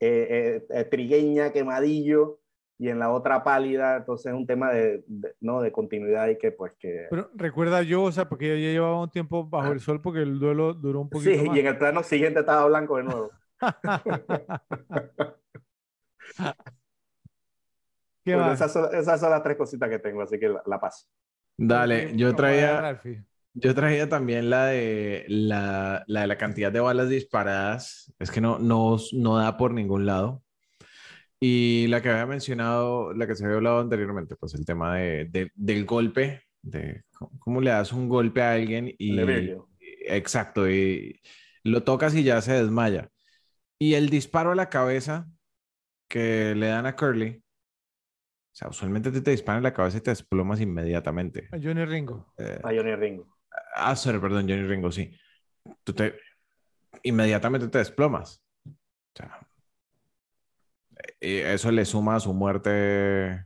eh, 0.00 0.64
eh, 0.70 0.84
trigueña, 0.84 1.52
quemadillo, 1.52 2.40
y 2.78 2.88
en 2.88 3.00
la 3.00 3.10
otra 3.10 3.42
pálida, 3.42 3.96
entonces 3.96 4.26
es 4.26 4.38
un 4.38 4.46
tema 4.46 4.70
de, 4.70 5.04
¿no? 5.40 5.60
de 5.60 5.72
continuidad 5.72 6.28
y 6.28 6.38
que 6.38 6.52
pues 6.52 6.72
que... 6.78 7.08
Pero 7.10 7.28
recuerda 7.34 7.82
yo, 7.82 8.04
o 8.04 8.12
sea, 8.12 8.28
porque 8.28 8.48
yo 8.48 8.54
ya 8.54 8.70
llevaba 8.70 9.02
un 9.02 9.10
tiempo 9.10 9.48
bajo 9.48 9.72
el 9.72 9.80
sol 9.80 10.00
porque 10.00 10.22
el 10.22 10.38
duelo 10.38 10.74
duró 10.74 11.00
un 11.00 11.10
poquito 11.10 11.32
Sí, 11.32 11.50
y 11.52 11.58
en 11.58 11.66
el 11.66 11.76
plano 11.76 12.04
siguiente 12.04 12.38
estaba 12.40 12.66
blanco 12.66 12.98
de 12.98 13.02
nuevo. 13.02 13.32
esas, 18.24 18.72
son, 18.72 18.94
esas, 18.94 19.18
son, 19.18 19.30
las 19.30 19.42
tres 19.42 19.56
cositas 19.56 19.88
que 19.90 19.98
tengo, 19.98 20.22
así 20.22 20.38
que 20.38 20.48
la, 20.48 20.78
paso. 20.80 21.08
Dale, 21.56 22.16
yo 22.16 22.32
traía, 22.36 23.00
yo 23.60 23.74
traía 23.74 24.08
también 24.08 24.50
la 24.50 24.66
de 24.66 25.24
la, 25.28 26.04
la, 26.06 26.22
de 26.22 26.26
la 26.26 26.38
cantidad 26.38 26.72
de 26.72 26.80
balas 26.80 27.08
disparadas. 27.08 28.12
Es 28.18 28.30
que 28.30 28.40
no, 28.40 28.58
no, 28.58 28.96
no 29.12 29.36
da 29.36 29.56
por 29.56 29.72
ningún 29.72 30.06
lado. 30.06 30.42
Y 31.40 31.86
la 31.88 32.02
que 32.02 32.08
había 32.08 32.26
mencionado, 32.26 33.12
la 33.12 33.26
que 33.26 33.36
se 33.36 33.44
había 33.44 33.56
hablado 33.56 33.80
anteriormente, 33.80 34.34
pues 34.36 34.54
el 34.54 34.64
tema 34.64 34.96
de, 34.96 35.50
del 35.54 35.84
golpe, 35.84 36.42
de 36.62 37.02
cómo 37.38 37.60
le 37.60 37.70
das 37.70 37.92
un 37.92 38.08
golpe 38.08 38.42
a 38.42 38.52
alguien 38.52 38.92
y... 38.98 39.18
Exacto, 40.10 40.70
y 40.70 41.20
lo 41.64 41.82
tocas 41.82 42.14
y 42.14 42.24
ya 42.24 42.40
se 42.40 42.54
desmaya. 42.54 43.10
Y 43.78 43.94
el 43.94 44.08
disparo 44.08 44.52
a 44.52 44.54
la 44.54 44.70
cabeza 44.70 45.28
que 46.08 46.54
le 46.56 46.66
dan 46.66 46.86
a 46.86 46.96
Curly, 46.96 47.30
o 47.36 48.54
sea, 48.58 48.68
usualmente 48.68 49.12
te, 49.12 49.20
te 49.20 49.30
disparan 49.30 49.58
en 49.58 49.64
la 49.64 49.74
cabeza 49.74 49.98
y 49.98 50.00
te 50.00 50.10
desplomas 50.10 50.60
inmediatamente. 50.60 51.48
A 51.52 51.58
Johnny 51.62 51.84
Ringo. 51.84 52.32
Eh, 52.38 52.58
a 52.64 52.68
Johnny 52.68 52.96
Ringo. 52.96 53.37
Ah, 53.74 53.94
sorry, 53.96 54.18
perdón, 54.18 54.48
Johnny 54.48 54.62
Ringo, 54.62 54.90
sí. 54.90 55.14
Tú 55.84 55.92
te... 55.92 56.14
Inmediatamente 57.02 57.68
te 57.68 57.78
desplomas. 57.78 58.42
O 58.64 58.72
sea, 59.14 59.48
eso 61.20 61.70
le 61.70 61.84
suma 61.84 62.16
a 62.16 62.20
su 62.20 62.32
muerte 62.32 63.44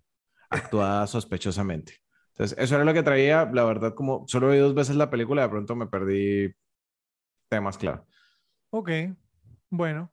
actuada 0.51 1.07
sospechosamente. 1.07 1.99
Entonces, 2.31 2.57
eso 2.59 2.77
era 2.77 2.85
lo 2.85 2.95
que 2.95 3.03
traía. 3.03 3.49
La 3.53 3.65
verdad, 3.65 3.95
como 3.95 4.27
solo 4.27 4.51
vi 4.51 4.59
dos 4.59 4.75
veces 4.75 4.97
la 4.97 5.11
película, 5.11 5.43
de 5.43 5.49
pronto 5.49 5.77
me 5.77 5.87
perdí 5.87 6.55
temas, 7.49 7.77
claro. 7.77 8.07
Ok, 8.71 8.91
bueno. 9.69 10.13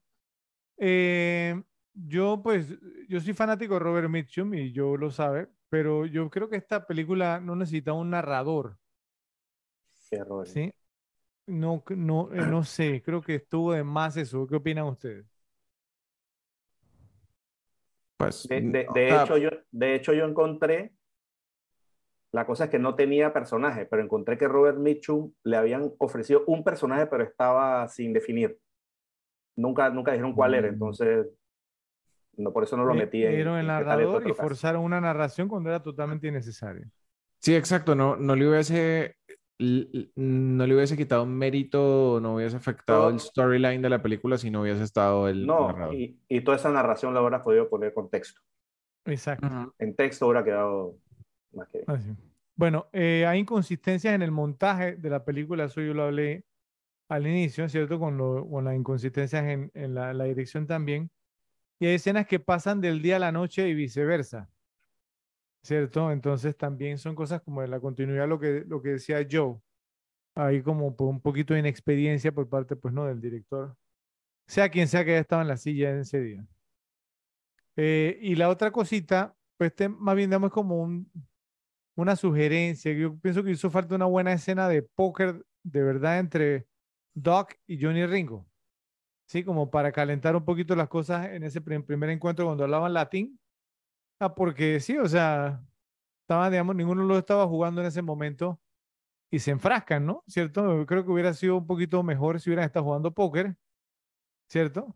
Eh, 0.77 1.61
yo, 1.93 2.41
pues, 2.43 2.77
yo 3.07 3.19
soy 3.21 3.33
fanático 3.33 3.75
de 3.75 3.79
Robert 3.79 4.09
Mitchum 4.09 4.53
y 4.53 4.71
yo 4.71 4.97
lo 4.97 5.11
sabe, 5.11 5.49
pero 5.69 6.05
yo 6.05 6.29
creo 6.29 6.49
que 6.49 6.57
esta 6.57 6.85
película 6.85 7.39
no 7.39 7.55
necesita 7.55 7.93
un 7.93 8.09
narrador. 8.09 8.77
¿Sí? 10.45 10.73
No, 11.47 11.83
no, 11.89 12.33
eh, 12.33 12.45
no 12.45 12.63
sé, 12.63 13.01
creo 13.01 13.21
que 13.21 13.35
estuvo 13.35 13.73
de 13.73 13.83
más 13.83 14.17
eso. 14.17 14.45
¿Qué 14.47 14.55
opinan 14.55 14.85
ustedes? 14.85 15.25
Pues, 18.17 18.47
de, 18.49 18.87
hecho, 19.09 19.37
yo, 19.37 19.49
de 19.71 19.95
hecho, 19.95 20.13
yo 20.13 20.25
encontré, 20.25 20.91
la 22.31 22.45
cosa 22.45 22.65
es 22.65 22.69
que 22.69 22.77
no 22.77 22.95
tenía 22.95 23.33
personaje, 23.33 23.85
pero 23.85 24.03
encontré 24.03 24.37
que 24.37 24.47
Robert 24.47 24.77
Mitchum 24.77 25.31
le 25.43 25.57
habían 25.57 25.93
ofrecido 25.99 26.43
un 26.47 26.63
personaje, 26.63 27.07
pero 27.07 27.23
estaba 27.23 27.87
sin 27.87 28.13
definir. 28.13 28.59
Nunca, 29.55 29.89
nunca 29.89 30.11
dijeron 30.11 30.33
cuál 30.33 30.53
era, 30.53 30.67
mm. 30.67 30.73
entonces 30.73 31.27
no, 32.39 32.53
por 32.53 32.63
eso 32.63 32.77
no 32.77 32.85
lo 32.85 32.93
metí 32.93 33.23
en, 33.23 33.33
en 33.33 33.47
el 33.47 33.67
narrador 33.67 34.27
y 34.27 34.33
forzaron 34.33 34.83
una 34.83 35.01
narración 35.01 35.47
cuando 35.47 35.69
era 35.69 35.81
totalmente 35.81 36.27
innecesario. 36.27 36.85
Sí, 37.39 37.55
exacto, 37.55 37.95
no, 37.95 38.15
no 38.15 38.35
le 38.35 38.47
hubiese 38.47 39.18
no 39.59 40.65
le 40.65 40.75
hubiese 40.75 40.95
quitado 40.95 41.25
mérito, 41.25 42.19
no 42.21 42.35
hubiese 42.35 42.55
afectado 42.55 43.09
el 43.09 43.19
storyline 43.19 43.81
de 43.81 43.89
la 43.89 44.01
película 44.01 44.37
si 44.37 44.49
no 44.49 44.61
hubiese 44.61 44.83
estado 44.83 45.27
el 45.27 45.45
no, 45.45 45.93
Y, 45.93 46.17
y, 46.29 46.41
toda 46.41 46.55
esa 46.55 46.71
narración 46.71 47.13
la 47.13 47.21
hubieras 47.21 47.41
podido 47.41 47.69
poner 47.69 47.93
con 47.93 48.09
texto. 48.09 48.41
Exacto. 49.05 49.75
En 49.77 49.95
texto 49.95 50.27
hubiera 50.27 50.45
quedado 50.45 50.95
más 51.51 51.67
que 51.67 51.83
Bueno, 52.55 52.87
eh, 52.93 53.25
hay 53.27 53.39
inconsistencias 53.39 54.13
en 54.13 54.21
el 54.21 54.31
montaje 54.31 54.95
de 54.95 55.09
la 55.09 55.25
película, 55.25 55.65
eso 55.65 55.81
yo 55.81 55.93
lo 55.93 56.03
hablé 56.03 56.45
al 57.09 57.27
inicio, 57.27 57.67
¿cierto? 57.67 57.99
Con, 57.99 58.17
lo, 58.17 58.47
con 58.47 58.63
las 58.63 58.75
inconsistencias 58.75 59.43
en, 59.43 59.71
en 59.73 59.93
la, 59.93 60.13
la 60.13 60.23
dirección 60.23 60.67
también. 60.67 61.11
Y 61.79 61.87
hay 61.87 61.95
escenas 61.95 62.27
que 62.27 62.39
pasan 62.39 62.79
del 62.79 63.01
día 63.01 63.17
a 63.17 63.19
la 63.19 63.33
noche 63.33 63.67
y 63.67 63.73
viceversa. 63.73 64.49
¿Cierto? 65.63 66.11
Entonces 66.11 66.55
también 66.57 66.97
son 66.97 67.15
cosas 67.15 67.41
como 67.41 67.61
de 67.61 67.67
la 67.67 67.79
continuidad, 67.79 68.27
lo 68.27 68.39
que, 68.39 68.63
lo 68.67 68.81
que 68.81 68.89
decía 68.89 69.25
Joe, 69.29 69.59
hay 70.35 70.61
como 70.61 70.87
un 70.87 71.21
poquito 71.21 71.53
de 71.53 71.61
inexperiencia 71.61 72.31
por 72.31 72.49
parte, 72.49 72.75
pues, 72.75 72.93
¿no? 72.93 73.05
Del 73.05 73.21
director, 73.21 73.75
sea 74.47 74.69
quien 74.69 74.87
sea 74.87 75.05
que 75.05 75.11
haya 75.11 75.21
estado 75.21 75.41
en 75.41 75.47
la 75.49 75.57
silla 75.57 75.91
en 75.91 75.99
ese 75.99 76.21
día. 76.21 76.45
Eh, 77.75 78.17
y 78.21 78.35
la 78.35 78.49
otra 78.49 78.71
cosita, 78.71 79.35
pues, 79.57 79.71
este, 79.71 79.89
más 79.89 80.15
bien 80.15 80.29
damos 80.29 80.51
como 80.51 80.81
un, 80.81 81.11
una 81.95 82.15
sugerencia, 82.15 82.93
yo 82.93 83.17
pienso 83.19 83.43
que 83.43 83.51
hizo 83.51 83.69
falta 83.69 83.95
una 83.95 84.05
buena 84.05 84.33
escena 84.33 84.67
de 84.69 84.83
póker 84.83 85.45
de 85.63 85.83
verdad 85.83 86.19
entre 86.19 86.67
Doc 87.13 87.53
y 87.67 87.81
Johnny 87.81 88.05
Ringo. 88.05 88.47
Sí, 89.27 89.43
como 89.43 89.69
para 89.69 89.91
calentar 89.91 90.35
un 90.35 90.45
poquito 90.45 90.75
las 90.75 90.89
cosas 90.89 91.27
en 91.27 91.43
ese 91.43 91.61
primer 91.61 92.09
encuentro 92.09 92.45
cuando 92.45 92.63
hablaban 92.63 92.93
latín 92.93 93.39
Ah, 94.19 94.35
porque 94.35 94.79
sí, 94.81 94.97
o 94.97 95.07
sea, 95.07 95.63
estaba, 96.21 96.49
digamos, 96.49 96.75
ninguno 96.75 97.03
lo 97.03 97.17
estaba 97.17 97.47
jugando 97.47 97.81
en 97.81 97.87
ese 97.87 98.01
momento 98.01 98.59
y 99.31 99.39
se 99.39 99.51
enfrascan, 99.51 100.05
¿no? 100.05 100.23
¿Cierto? 100.27 100.85
Creo 100.85 101.05
que 101.05 101.11
hubiera 101.11 101.33
sido 101.33 101.57
un 101.57 101.65
poquito 101.65 102.03
mejor 102.03 102.39
si 102.39 102.49
hubieran 102.49 102.65
estado 102.65 102.85
jugando 102.85 103.13
póker, 103.13 103.55
¿cierto? 104.49 104.95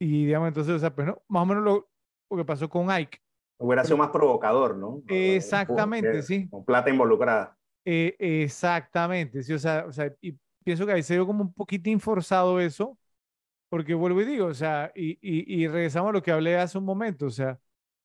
Y 0.00 0.26
digamos, 0.26 0.48
entonces, 0.48 0.74
o 0.74 0.78
sea, 0.78 0.94
pues 0.94 1.06
no, 1.06 1.22
más 1.28 1.42
o 1.42 1.46
menos 1.46 1.64
lo, 1.64 2.36
que 2.36 2.44
pasó 2.44 2.68
con 2.68 2.90
Ike. 2.90 3.18
Hubiera 3.60 3.84
sido 3.84 3.96
más 3.96 4.10
provocador, 4.10 4.76
¿no? 4.76 5.02
Exactamente, 5.08 6.22
sí. 6.22 6.48
Con 6.48 6.64
plata 6.64 6.90
involucrada. 6.90 7.56
Eh, 7.84 8.14
exactamente, 8.18 9.42
sí, 9.42 9.52
o 9.52 9.58
sea, 9.58 9.84
o 9.86 9.92
sea, 9.92 10.12
y 10.20 10.36
pienso 10.62 10.84
que 10.84 10.92
ahí 10.92 11.02
se 11.02 11.14
vio 11.14 11.26
como 11.26 11.42
un 11.42 11.52
poquitín 11.52 11.98
forzado 12.00 12.60
eso, 12.60 12.98
porque 13.70 13.94
vuelvo 13.94 14.20
y 14.20 14.26
digo, 14.26 14.46
o 14.46 14.54
sea, 14.54 14.92
y, 14.94 15.12
y, 15.22 15.62
y 15.62 15.68
regresamos 15.68 16.10
a 16.10 16.12
lo 16.12 16.22
que 16.22 16.30
hablé 16.30 16.58
hace 16.58 16.76
un 16.76 16.84
momento, 16.84 17.26
o 17.26 17.30
sea, 17.30 17.58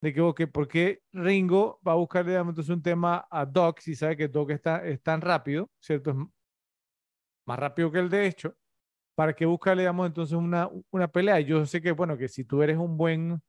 de 0.03 0.13
que, 0.13 0.19
okay, 0.19 0.47
¿por 0.47 0.67
qué 0.67 1.01
Ringo 1.13 1.79
va 1.87 1.93
a 1.93 1.95
buscarle 1.95 2.35
entonces 2.35 2.69
un 2.69 2.81
tema 2.81 3.25
a 3.31 3.45
Doc 3.45 3.79
si 3.79 3.95
sabe 3.95 4.17
que 4.17 4.27
Doc 4.27 4.49
está, 4.49 4.85
es 4.85 5.01
tan 5.01 5.21
rápido, 5.21 5.71
¿cierto? 5.79 6.11
Es 6.11 6.17
más 7.47 7.57
rápido 7.57 7.89
que 7.89 7.99
el 7.99 8.09
de 8.09 8.27
hecho. 8.27 8.53
¿Para 9.15 9.31
qué 9.31 9.45
buscarle, 9.45 9.83
digamos, 9.83 10.07
entonces 10.07 10.35
una, 10.35 10.69
una 10.91 11.07
pelea? 11.07 11.39
Yo 11.39 11.65
sé 11.65 11.81
que, 11.81 11.93
bueno, 11.93 12.17
que 12.17 12.27
si 12.27 12.43
tú 12.43 12.61
eres 12.61 12.77
un 12.77 12.97
buen, 12.97 13.41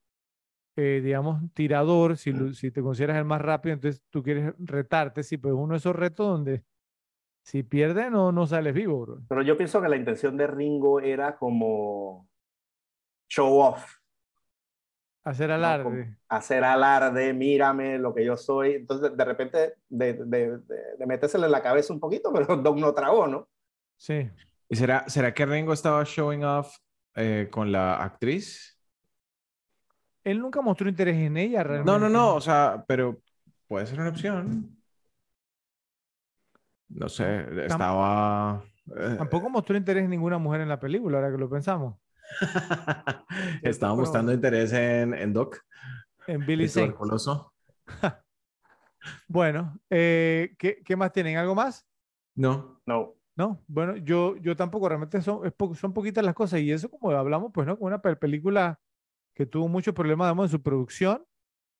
eh, 0.77 1.01
digamos, 1.03 1.43
tirador, 1.55 2.17
si, 2.17 2.33
si 2.55 2.71
te 2.71 2.83
consideras 2.83 3.17
el 3.17 3.25
más 3.25 3.43
rápido, 3.43 3.75
entonces 3.75 4.01
tú 4.11 4.23
quieres 4.23 4.55
retarte, 4.59 5.25
sí, 5.25 5.39
pues 5.39 5.55
uno 5.55 5.73
de 5.73 5.79
esos 5.79 5.97
retos 5.97 6.25
donde 6.25 6.63
si 7.43 7.65
pierdes 7.65 8.13
no, 8.13 8.31
no 8.31 8.47
sales 8.47 8.75
vivo, 8.75 9.01
bro. 9.01 9.23
Pero 9.29 9.43
yo 9.43 9.57
pienso 9.57 9.83
que 9.83 9.89
la 9.89 9.97
intención 9.97 10.37
de 10.37 10.47
Ringo 10.47 11.01
era 11.01 11.37
como 11.37 12.29
show 13.29 13.59
off, 13.59 14.04
Hacer 15.25 15.51
alarde. 15.51 16.19
hacer 16.29 16.63
alarde, 16.65 17.33
mírame 17.33 17.99
lo 17.99 18.15
que 18.15 18.27
yo 18.27 18.37
soy. 18.37 18.75
Entonces, 18.75 19.17
de 19.17 19.25
repente, 19.25 19.75
de, 19.89 20.13
de, 20.13 20.59
de, 20.99 21.07
metérselo 21.07 21.47
en 21.47 21.53
la 21.53 21.63
cabeza 21.63 21.95
un 21.95 22.01
poquito, 22.01 22.31
pero 22.33 22.57
Doc 22.57 22.77
no 22.77 22.93
tragó, 22.93 23.27
¿no? 23.27 23.49
Sí. 23.97 24.31
¿Y 24.69 24.77
será, 24.77 25.09
será 25.09 25.33
que 25.33 25.47
Ringo 25.47 25.73
estaba 25.73 26.05
showing 26.05 26.45
off 26.45 26.77
eh, 27.15 27.49
con 27.51 27.73
la 27.73 28.03
actriz? 28.03 28.79
Él 30.25 30.41
nunca 30.41 30.61
mostró 30.61 30.89
interés 30.91 31.17
en 31.17 31.39
ella, 31.39 31.63
realmente. 31.63 31.91
No, 31.91 31.99
no, 31.99 32.09
no, 32.11 32.35
o 32.35 32.41
sea, 32.41 32.85
pero 32.87 33.23
puede 33.67 33.87
ser 33.87 34.01
una 34.01 34.11
opción. 34.11 34.77
No 36.89 37.09
sé, 37.09 37.47
estaba... 37.65 38.63
Eh, 38.95 39.15
Tampoco 39.17 39.49
mostró 39.49 39.77
interés 39.77 40.05
en 40.05 40.11
ninguna 40.11 40.37
mujer 40.37 40.61
en 40.61 40.69
la 40.69 40.79
película, 40.79 41.17
ahora 41.19 41.31
que 41.31 41.39
lo 41.39 41.49
pensamos. 41.49 41.97
Estaba 43.63 43.95
mostrando 43.95 44.33
interés 44.33 44.73
en, 44.73 45.15
en 45.15 45.33
Doc. 45.33 45.61
En 46.27 46.45
Billy 46.47 46.69
Zane. 46.69 46.95
bueno, 49.29 49.79
eh, 49.91 50.55
¿qué, 50.59 50.83
¿qué, 50.85 50.97
más 50.97 51.13
tienen? 51.13 51.37
¿Algo 51.37 51.55
más? 51.55 51.87
No. 52.35 52.81
No. 52.87 53.15
No, 53.37 53.61
bueno, 53.67 53.97
yo, 53.97 54.37
yo 54.37 54.55
tampoco, 54.55 54.89
realmente 54.89 55.21
son, 55.21 55.53
son 55.75 55.93
poquitas 55.93 56.25
las 56.25 56.35
cosas 56.35 56.61
y 56.61 56.71
eso 56.71 56.89
como 56.89 57.11
hablamos, 57.11 57.51
pues, 57.53 57.67
¿no? 57.67 57.77
Con 57.77 57.89
una 57.89 58.01
película 58.01 58.79
que 59.35 59.45
tuvo 59.45 59.67
muchos 59.67 59.93
problemas 59.93 60.29
digamos, 60.29 60.47
en 60.47 60.51
su 60.53 60.63
producción, 60.63 61.25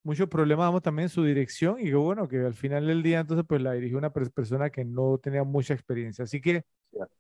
muchos 0.03 0.29
problemas 0.29 0.65
digamos, 0.65 0.83
también 0.83 1.05
en 1.05 1.11
su 1.11 1.23
dirección 1.23 1.79
y 1.79 1.85
que 1.85 1.95
bueno, 1.95 2.27
que 2.27 2.39
al 2.39 2.55
final 2.55 2.89
del 2.89 3.05
día 3.05 3.21
entonces 3.21 3.47
pues 3.49 3.63
la 3.63 3.73
dirigió 3.73 3.99
una 3.99 4.13
pers- 4.13 4.33
persona 4.33 4.71
que 4.71 4.85
no 4.85 5.19
tenía 5.19 5.45
mucha 5.45 5.75
experiencia. 5.75 6.25
Así 6.25 6.41
que. 6.41 6.65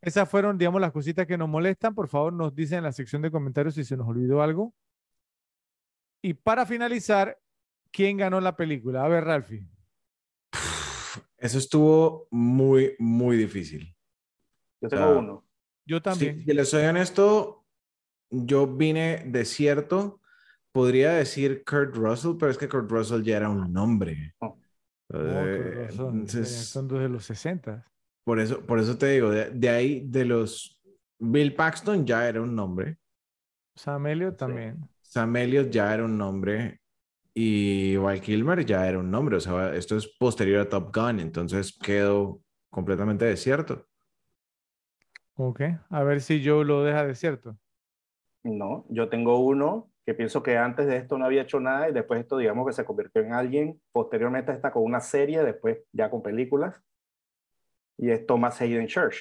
Esas 0.01 0.28
fueron, 0.28 0.58
digamos, 0.58 0.81
las 0.81 0.92
cositas 0.92 1.26
que 1.26 1.39
nos 1.39 1.49
molestan. 1.49 1.94
Por 1.94 2.08
favor, 2.08 2.33
nos 2.33 2.55
dicen 2.55 2.78
en 2.78 2.85
la 2.85 2.92
sección 2.92 3.23
de 3.23 3.31
comentarios 3.31 3.74
si 3.74 3.85
se 3.85 3.97
nos 3.97 4.08
olvidó 4.08 4.42
algo. 4.42 4.74
Y 6.23 6.35
para 6.35 6.65
finalizar, 6.67 7.39
¿quién 7.90 8.17
ganó 8.17 8.40
la 8.40 8.57
película? 8.57 9.05
A 9.05 9.08
ver, 9.08 9.24
Ralphie. 9.24 9.67
Eso 11.37 11.58
estuvo 11.58 12.28
muy, 12.31 12.94
muy 12.99 13.37
difícil. 13.37 13.94
Yo 14.81 14.89
tengo 14.89 15.19
uno. 15.19 15.44
Yo 15.87 16.01
también. 16.01 16.44
si 16.44 16.53
les 16.53 16.69
soy 16.69 16.85
honesto, 16.85 17.67
yo 18.31 18.67
vine 18.67 19.24
de 19.26 19.44
cierto, 19.44 20.21
podría 20.73 21.12
decir 21.12 21.62
Kurt 21.65 21.94
Russell, 21.94 22.37
pero 22.39 22.51
es 22.51 22.58
que 22.58 22.69
Kurt 22.69 22.90
Russell 22.90 23.23
ya 23.23 23.37
era 23.37 23.51
un 23.51 23.73
nombre. 23.73 24.35
Oh. 24.39 24.58
No, 25.10 25.21
Eh, 25.21 25.87
razón, 25.89 26.15
entonces, 26.15 26.49
son 26.49 26.89
desde 26.89 27.08
los 27.08 27.24
60. 27.26 27.87
Por 28.24 28.40
eso, 28.40 28.65
por 28.67 28.78
eso 28.78 28.99
te 28.99 29.07
digo, 29.07 29.31
de, 29.31 29.51
de 29.51 29.69
ahí, 29.69 30.03
de 30.07 30.24
los 30.24 30.81
Bill 31.19 31.55
Paxton 31.55 32.07
ya 32.07 32.28
era 32.28 32.40
un 32.40 32.55
nombre, 32.55 32.99
Sam 33.74 34.07
Elliott 34.07 34.37
también. 34.37 34.89
Sam 35.03 35.37
Elliott 35.37 35.71
ya 35.71 35.92
era 35.92 36.05
un 36.05 36.17
nombre 36.17 36.81
y 37.35 37.97
Val 37.97 38.21
Kilmer 38.21 38.65
ya 38.65 38.89
era 38.89 38.99
un 38.99 39.10
nombre. 39.10 39.37
O 39.37 39.40
sea, 39.40 39.74
esto 39.74 39.97
es 39.97 40.07
posterior 40.07 40.60
a 40.60 40.69
Top 40.69 40.94
Gun, 40.94 41.21
entonces 41.21 41.76
quedó 41.76 42.40
completamente 42.71 43.24
desierto. 43.24 43.87
Ok. 45.37 45.62
A 45.90 46.03
ver 46.05 46.21
si 46.21 46.44
Joe 46.44 46.65
lo 46.65 46.85
deja 46.85 47.05
desierto. 47.05 47.57
No, 48.44 48.85
yo 48.89 49.08
tengo 49.08 49.39
uno 49.39 49.90
que 50.07 50.15
pienso 50.15 50.42
que 50.42 50.57
antes 50.57 50.87
de 50.87 50.99
esto 50.99 51.17
no 51.19 51.24
había 51.24 51.42
hecho 51.42 51.58
nada 51.60 51.89
y 51.89 51.92
después 51.92 52.21
esto 52.21 52.37
digamos 52.37 52.67
que 52.67 52.74
se 52.74 52.85
convirtió 52.85 53.23
en 53.23 53.33
alguien. 53.33 53.81
Posteriormente 53.90 54.53
está 54.53 54.71
con 54.71 54.85
una 54.85 55.01
serie, 55.01 55.42
después 55.42 55.78
ya 55.92 56.10
con 56.10 56.23
películas. 56.23 56.81
Y 57.99 58.10
es 58.10 58.27
Thomas 58.27 58.60
Hayden 58.60 58.87
Church. 58.87 59.17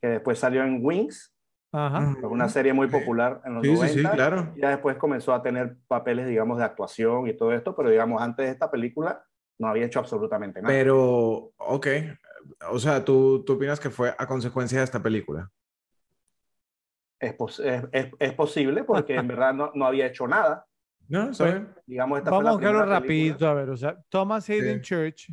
Que 0.00 0.08
después 0.08 0.38
salió 0.38 0.62
en 0.64 0.80
Wings, 0.84 1.34
Ajá. 1.72 2.14
una 2.22 2.48
serie 2.48 2.72
muy 2.72 2.88
popular 2.88 3.40
en 3.44 3.54
los 3.54 3.62
Sí, 3.64 3.70
sí, 3.70 3.76
90. 3.76 4.10
sí, 4.10 4.16
claro. 4.16 4.52
Y 4.56 4.60
ya 4.60 4.70
después 4.70 4.96
comenzó 4.96 5.32
a 5.32 5.42
tener 5.42 5.76
papeles, 5.88 6.26
digamos, 6.26 6.58
de 6.58 6.64
actuación 6.64 7.26
y 7.28 7.36
todo 7.36 7.52
esto, 7.52 7.74
pero 7.74 7.90
digamos, 7.90 8.20
antes 8.20 8.46
de 8.46 8.52
esta 8.52 8.70
película 8.70 9.24
no 9.58 9.68
había 9.68 9.86
hecho 9.86 10.00
absolutamente 10.00 10.60
nada. 10.60 10.74
Pero, 10.74 11.52
ok, 11.56 11.86
o 12.70 12.78
sea, 12.78 13.04
¿tú, 13.04 13.42
tú 13.44 13.54
opinas 13.54 13.80
que 13.80 13.90
fue 13.90 14.14
a 14.16 14.26
consecuencia 14.26 14.78
de 14.78 14.84
esta 14.84 15.00
película? 15.02 15.50
Es, 17.20 17.32
pos- 17.34 17.60
es, 17.60 17.84
es- 17.92 18.10
es 18.18 18.32
posible 18.34 18.84
porque 18.84 19.16
en 19.16 19.28
verdad 19.28 19.54
no, 19.54 19.70
no 19.74 19.86
había 19.86 20.06
hecho 20.06 20.26
nada. 20.26 20.66
No, 21.08 21.30
Pues. 21.36 21.62
Digamos, 21.86 22.18
esta 22.18 22.30
Vamos 22.30 22.46
a 22.48 22.52
buscarlo 22.52 22.84
rapidito, 22.86 23.46
a 23.46 23.54
ver, 23.54 23.68
o 23.70 23.76
sea, 23.76 23.96
Thomas 24.08 24.48
Hayden 24.48 24.80
Church, 24.80 25.30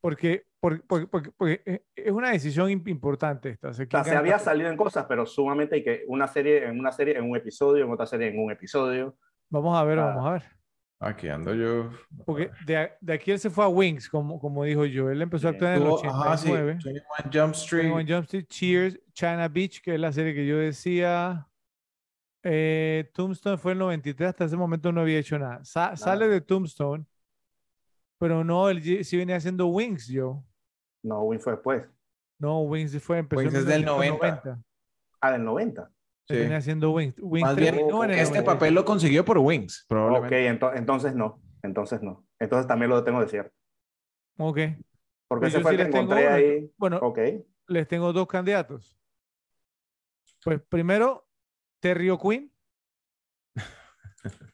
porque, 0.00 0.44
porque, 0.60 0.82
porque, 0.86 1.06
porque- 1.06 1.30
porque, 1.36 1.62
eh, 1.66 1.82
es 1.96 2.12
una 2.12 2.30
decisión 2.30 2.68
im- 2.70 2.88
importante 2.88 3.50
esta. 3.50 3.68
o 3.68 3.72
sea, 3.72 3.84
O 3.84 3.88
sea, 3.90 4.02
¿quién 4.02 4.12
se 4.12 4.16
había 4.18 4.38
salido 4.38 4.70
en 4.70 4.76
cosas, 4.76 5.06
pero 5.08 5.26
sumamente 5.26 5.76
y 5.78 5.82
que 5.84 6.04
una 6.08 6.26
serie 6.28 6.64
en 6.66 6.78
una 6.78 6.92
serie 6.92 7.16
en 7.16 7.28
un 7.28 7.36
episodio, 7.36 7.84
en 7.84 7.90
otra 7.92 8.06
serie 8.06 8.28
en 8.28 8.38
un 8.38 8.50
episodio. 8.52 9.16
Vamos 9.50 9.76
a 9.78 9.84
ver, 9.84 9.98
Ah. 9.98 10.04
vamos 10.06 10.26
a 10.26 10.32
ver. 10.32 10.42
Aquí 11.00 11.28
ando 11.28 11.54
yo. 11.54 11.90
Porque 12.26 12.50
de, 12.66 12.76
a- 12.76 12.96
de 13.00 13.12
aquí 13.12 13.30
él 13.30 13.38
se 13.38 13.50
fue 13.50 13.64
a 13.64 13.68
Wings, 13.68 14.08
como, 14.08 14.40
como 14.40 14.64
dijo 14.64 14.84
yo. 14.84 15.10
Él 15.10 15.22
empezó 15.22 15.46
a 15.46 15.50
actuar 15.52 15.76
en 15.76 15.82
el 15.82 15.88
Tuvo- 15.88 16.04
ajá, 16.04 16.36
sí, 16.36 16.50
89. 16.50 16.78
21 17.24 17.30
Jump 17.44 17.54
Street. 17.54 17.82
21 17.92 18.16
Jump 18.16 18.24
Street, 18.24 18.46
Cheers, 18.48 19.00
China 19.12 19.48
Beach, 19.48 19.80
que 19.80 19.94
es 19.94 20.00
la 20.00 20.10
serie 20.12 20.34
que 20.34 20.44
yo 20.46 20.56
decía. 20.58 21.46
Eh, 22.42 23.10
Tombstone 23.14 23.58
fue 23.58 23.72
el 23.72 23.78
93, 23.78 24.28
hasta 24.30 24.44
ese 24.44 24.56
momento 24.56 24.90
no 24.92 25.00
había 25.00 25.18
hecho 25.18 25.38
nada. 25.38 25.64
Sa- 25.64 25.96
Sale 25.96 26.28
de 26.28 26.40
Tombstone, 26.40 27.04
pero 28.18 28.44
no, 28.44 28.68
él 28.68 29.04
sí 29.04 29.16
venía 29.16 29.36
haciendo 29.36 29.66
Wings, 29.68 30.08
yo. 30.08 30.44
No, 31.02 31.22
Win 31.22 31.40
fue 31.40 31.52
después. 31.54 31.86
No, 32.38 32.60
Wings 32.62 33.00
fue, 33.02 33.18
empezó 33.18 33.40
Wings 33.40 33.54
en 33.54 33.60
es 33.60 33.66
del 33.66 33.80
1990. 33.80 34.62
Ah, 35.20 35.32
del 35.32 35.44
90. 35.44 35.82
Él 35.82 35.88
Sí. 36.36 36.42
venía 36.42 36.56
haciendo 36.58 36.90
Wings. 36.92 37.14
Wings 37.18 37.46
Más 37.46 37.56
bien, 37.56 37.74
terminó 37.74 38.04
en 38.04 38.10
el 38.10 38.18
este 38.18 38.34
90. 38.38 38.52
papel 38.52 38.74
lo 38.74 38.84
consiguió 38.84 39.24
por 39.24 39.38
Wings, 39.38 39.82
Ok, 39.82 39.88
probablemente. 39.88 40.50
ento- 40.50 40.72
entonces 40.76 41.14
no. 41.14 41.40
Entonces 41.62 42.02
no. 42.02 42.26
Entonces 42.38 42.66
también 42.66 42.90
lo 42.90 43.02
tengo 43.02 43.20
de 43.20 43.28
cierto. 43.28 43.52
Ok. 44.38 44.58
Porque 45.26 45.42
Pues 45.44 45.54
ese 45.54 45.62
fue 45.62 45.72
sí 45.74 45.80
el 45.80 45.86
que 45.86 45.92
tengo 45.92 46.04
encontré 46.04 46.28
ahí. 46.28 46.72
Bueno, 46.76 46.98
Ok. 46.98 47.18
les 47.66 47.88
tengo 47.88 48.12
dos 48.12 48.26
candidatos. 48.28 48.96
Pues 50.44 50.60
primero, 50.68 51.26
Terry 51.80 52.10
O'Quinn. 52.10 52.52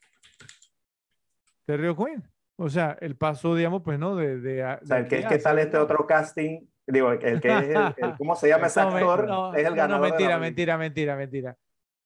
Terry 1.66 1.88
O'Quinn. 1.88 2.22
O 2.56 2.68
sea, 2.68 2.96
el 3.00 3.16
paso, 3.16 3.54
digamos, 3.54 3.82
pues, 3.82 3.98
¿no? 3.98 4.14
De, 4.16 4.38
de, 4.40 4.62
a- 4.62 4.80
O 4.82 4.86
sea, 4.86 4.98
el 4.98 5.08
que, 5.08 5.24
a 5.24 5.28
¿qué 5.28 5.38
tal 5.38 5.58
este 5.58 5.76
otro 5.76 6.06
casting? 6.06 6.60
Digo, 6.86 7.10
el, 7.12 7.18
que 7.18 7.32
es 7.32 7.40
el, 7.40 7.94
el- 7.96 8.14
¿cómo 8.18 8.36
se 8.36 8.48
llama 8.48 8.66
ese 8.68 8.80
No, 8.80 8.88
actor? 8.88 9.26
no, 9.26 9.54
es 9.54 9.58
el 9.66 9.70
no, 9.70 9.76
ganador. 9.76 10.10
No, 10.10 10.16
de 10.16 10.22
la 10.22 10.38
mentira, 10.38 10.38
mentira, 10.38 10.76
mentira, 10.78 11.16
mentira. 11.16 11.56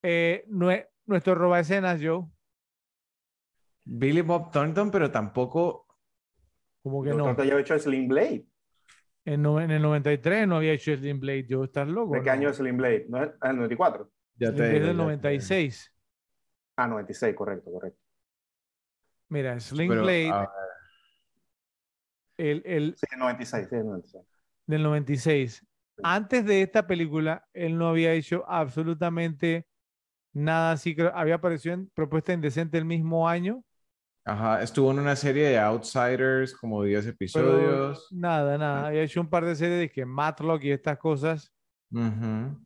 Eh, 0.02 0.44
nue- 0.48 0.88
nuestro 1.06 1.34
roba 1.34 1.60
escenas, 1.60 2.00
Joe. 2.02 2.24
Billy 3.86 4.22
Bob 4.22 4.50
Thornton, 4.52 4.90
pero 4.90 5.10
tampoco. 5.10 5.86
Como 6.82 7.02
que 7.02 7.10
Yo 7.10 7.16
no. 7.16 7.36
que 7.36 7.46
ya 7.46 7.52
había 7.54 7.60
hecho 7.60 7.78
Slim 7.78 8.08
Blade. 8.08 8.46
En, 9.24 9.42
no- 9.42 9.60
en 9.60 9.70
el 9.70 9.82
93 9.82 10.48
no 10.48 10.56
había 10.56 10.72
hecho 10.72 10.96
Slim 10.96 11.20
Blade, 11.20 11.46
Joe. 11.48 11.66
¿Estás 11.66 11.86
loco? 11.88 12.14
¿De 12.14 12.22
qué 12.22 12.30
no? 12.30 12.32
año 12.32 12.48
es 12.50 12.56
Slim 12.56 12.76
Blade? 12.76 13.06
¿No 13.08 13.22
es 13.22 13.30
ah, 13.40 13.50
el 13.50 13.56
94? 13.56 14.10
Ya 14.36 14.48
Slim 14.50 14.56
te 14.56 14.62
Blade 14.68 14.80
digo, 14.80 14.86
del 14.86 14.96
ya 14.96 14.96
te 14.96 15.04
96. 15.04 15.92
Ah, 16.76 16.86
96, 16.88 17.34
correcto, 17.34 17.70
correcto. 17.72 18.00
Mira, 19.30 19.58
Pero, 19.86 20.02
Blade, 20.02 20.48
el, 22.36 22.62
el, 22.66 22.96
Sí, 22.96 23.06
el 23.12 23.18
96, 23.18 23.68
sí, 23.70 23.76
el 23.76 23.86
96. 23.86 24.26
del 24.66 24.82
96. 24.82 25.64
Antes 26.02 26.44
de 26.46 26.62
esta 26.62 26.86
película, 26.86 27.46
él 27.52 27.76
no 27.76 27.88
había 27.88 28.12
hecho 28.12 28.44
absolutamente 28.48 29.66
nada 30.34 30.72
así. 30.72 30.96
Creo, 30.96 31.14
había 31.16 31.36
aparecido 31.36 31.74
en 31.74 31.88
Propuesta 31.90 32.32
Indecente 32.34 32.78
el 32.78 32.86
mismo 32.86 33.28
año. 33.28 33.64
ajá, 34.24 34.62
estuvo 34.62 34.90
en 34.92 35.00
una 35.00 35.16
serie 35.16 35.48
de 35.48 35.58
Outsiders, 35.58 36.54
como 36.56 36.82
10 36.84 37.06
pero 37.32 37.88
episodios. 37.88 38.06
nada, 38.08 38.58
nada. 38.58 38.86
Había 38.88 39.02
hecho 39.02 39.20
un 39.20 39.28
par 39.30 39.44
de 39.44 39.54
series 39.56 39.78
de 39.80 39.90
que 39.90 40.04
Matlock 40.06 40.62
y 40.64 40.72
estas 40.72 40.98
cosas. 40.98 41.52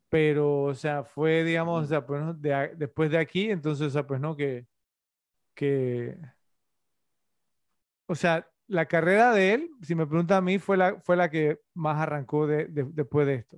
Pero, 0.09 0.63
o 0.65 0.73
sea, 0.75 1.03
fue, 1.03 1.43
digamos, 1.43 1.85
o 1.85 1.87
sea, 1.87 2.05
pues, 2.05 2.21
¿no? 2.21 2.33
de 2.33 2.53
a- 2.53 2.67
después 2.75 3.09
de 3.11 3.17
aquí, 3.17 3.49
entonces, 3.49 3.87
o 3.87 3.89
sea, 3.89 4.05
pues, 4.05 4.21
¿no? 4.21 4.35
Que, 4.35 4.67
que, 5.55 6.17
o 8.07 8.15
sea, 8.15 8.47
la 8.67 8.85
carrera 8.87 9.33
de 9.33 9.53
él, 9.53 9.69
si 9.81 9.95
me 9.95 10.07
pregunta 10.07 10.37
a 10.37 10.41
mí, 10.41 10.57
fue 10.59 10.77
la, 10.77 10.99
fue 11.01 11.15
la 11.15 11.29
que 11.29 11.59
más 11.73 11.99
arrancó 11.99 12.47
de, 12.47 12.65
de- 12.65 12.87
después 12.91 13.27
de 13.27 13.35
esto. 13.35 13.57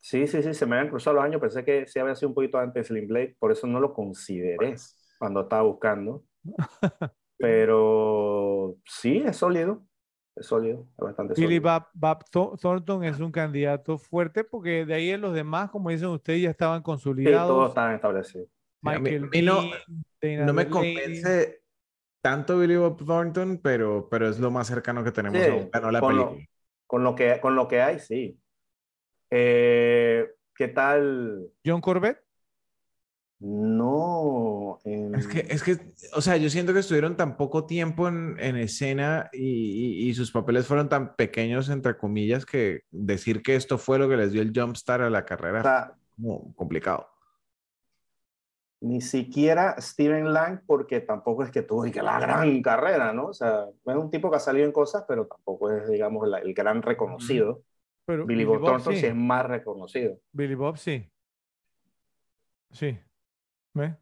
Sí, 0.00 0.26
sí, 0.26 0.42
sí, 0.42 0.54
se 0.54 0.64
me 0.66 0.76
habían 0.76 0.90
cruzado 0.90 1.16
los 1.16 1.24
años. 1.24 1.40
Pensé 1.40 1.64
que 1.64 1.86
sí 1.86 1.98
había 1.98 2.14
sido 2.14 2.28
un 2.28 2.34
poquito 2.34 2.58
antes 2.58 2.74
de 2.74 2.84
Slim 2.84 3.08
Blade, 3.08 3.36
por 3.38 3.50
eso 3.52 3.66
no 3.66 3.80
lo 3.80 3.92
consideré 3.92 4.76
cuando 5.18 5.40
estaba 5.42 5.62
buscando. 5.62 6.24
Pero 7.36 8.76
sí, 8.84 9.22
es 9.26 9.36
sólido. 9.36 9.84
Es 10.36 10.46
sólido, 10.46 10.86
es 10.92 10.98
bastante 10.98 11.34
Billy 11.34 11.56
sólido. 11.56 11.62
Bob, 11.62 11.86
Bob 11.94 12.24
Thor- 12.30 12.58
Thornton 12.60 13.02
es 13.02 13.18
un 13.18 13.32
candidato 13.32 13.98
fuerte 13.98 14.44
porque 14.44 14.86
de 14.86 14.94
ahí 14.94 15.10
en 15.10 15.20
los 15.20 15.34
demás, 15.34 15.68
como 15.70 15.90
dicen 15.90 16.08
ustedes, 16.10 16.42
ya 16.42 16.50
estaban 16.50 16.78
Sí, 16.78 16.84
todo 16.84 16.92
consolidados. 16.94 17.68
está 17.70 17.92
establecido. 17.94 18.44
a 18.84 18.92
mí- 18.92 19.00
Michael 19.00 19.24
a 19.24 19.26
mí 19.26 19.42
no- 19.42 19.62
No 20.46 20.52
me 20.52 20.68
convence 20.68 21.57
tanto 22.20 22.58
Billy 22.58 22.76
Bob 22.76 23.04
Thornton, 23.04 23.58
pero, 23.62 24.08
pero 24.10 24.28
es 24.28 24.38
lo 24.38 24.50
más 24.50 24.66
cercano 24.66 25.02
que 25.04 25.12
tenemos 25.12 25.40
Sí, 25.42 25.50
a 25.72 25.80
un 25.86 25.92
la 25.92 26.00
con 26.00 26.16
lo- 26.16 26.24
película. 26.30 26.48
Con 26.86 27.04
lo 27.04 27.14
que, 27.14 27.38
con 27.40 27.54
lo 27.54 27.68
que 27.68 27.82
hay, 27.82 27.98
sí. 28.00 28.38
Eh, 29.30 30.26
¿qué 30.54 30.68
tal? 30.68 31.48
John 31.64 31.80
Corbett. 31.82 32.18
No. 33.40 34.78
Es 34.84 35.26
que, 35.28 35.46
es 35.48 35.62
que, 35.62 35.78
o 36.14 36.20
sea, 36.20 36.36
yo 36.36 36.50
siento 36.50 36.72
que 36.74 36.80
estuvieron 36.80 37.16
tan 37.16 37.36
poco 37.36 37.66
tiempo 37.66 38.08
en, 38.08 38.36
en 38.40 38.56
escena 38.56 39.30
y, 39.32 40.02
y- 40.06 40.08
y 40.08 40.14
sus 40.14 40.32
papeles 40.32 40.66
fueron 40.66 40.88
tan 40.88 41.14
pequeños, 41.14 41.68
entre 41.68 41.96
comillas, 41.96 42.44
que 42.44 42.80
decir 42.90 43.42
que 43.42 43.54
esto 43.54 43.78
fue 43.78 43.98
lo 43.98 44.08
que 44.08 44.16
les 44.16 44.32
dio 44.32 44.42
el 44.42 44.52
jumpstart 44.54 45.04
a 45.04 45.10
la 45.10 45.20
o 45.20 45.24
carrera 45.26 45.62
sea, 45.62 45.92
es 45.94 46.14
como 46.16 46.52
complicado. 46.54 47.08
Ni 48.80 49.00
siquiera 49.00 49.76
Steven 49.80 50.32
Lang, 50.32 50.62
porque 50.66 51.00
tampoco 51.00 51.44
es 51.44 51.50
que 51.50 51.62
tuvo 51.62 51.84
que 51.84 52.02
la 52.02 52.20
gran 52.20 52.62
carrera, 52.62 53.12
¿no? 53.12 53.26
O 53.28 53.32
sea, 53.34 53.66
es 53.86 53.96
un 53.96 54.10
tipo 54.10 54.30
que 54.30 54.36
ha 54.36 54.40
salido 54.40 54.66
en 54.66 54.72
cosas, 54.72 55.04
pero 55.08 55.26
tampoco 55.26 55.70
es, 55.72 55.88
digamos, 55.90 56.28
la- 56.28 56.38
el 56.38 56.54
gran 56.54 56.82
reconocido. 56.82 57.62
Pero 58.06 58.26
Billy 58.26 58.44
Bob 58.44 58.64
Thornton 58.64 58.94
sí. 58.94 59.00
sí 59.00 59.06
es 59.06 59.14
más 59.14 59.46
reconocido. 59.46 60.18
Billy 60.32 60.54
Bob 60.54 60.76
sí. 60.78 61.10
Sí. 62.70 62.98
¿Ve? 63.74 63.96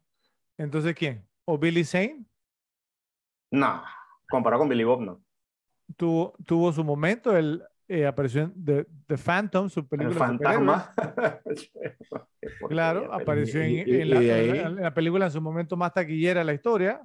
Entonces, 0.57 0.95
¿quién? 0.95 1.27
¿O 1.45 1.57
Billy 1.57 1.83
Zane? 1.85 2.25
No, 3.51 3.83
comparado 4.29 4.61
con 4.61 4.69
Billy 4.69 4.83
Bob, 4.85 5.01
no. 5.01 5.21
Tuvo, 5.95 6.33
tuvo 6.45 6.71
su 6.73 6.83
momento. 6.83 7.35
Él 7.37 7.63
eh, 7.87 8.05
apareció 8.05 8.43
en 8.43 8.65
The, 8.65 8.85
The 9.07 9.17
Phantom, 9.17 9.69
su 9.69 9.79
El 9.81 9.87
película. 9.87 10.13
de 10.13 10.19
fantasma. 10.19 10.93
Claro, 12.69 13.13
apareció 13.13 13.61
en, 13.61 13.87
en 13.89 14.09
la, 14.09 14.21
en 14.39 14.75
la- 14.77 14.93
película 14.93 15.25
en 15.25 15.31
su 15.31 15.41
momento 15.41 15.75
más 15.75 15.93
taquillera 15.93 16.39
de 16.41 16.45
la 16.45 16.53
historia. 16.53 17.01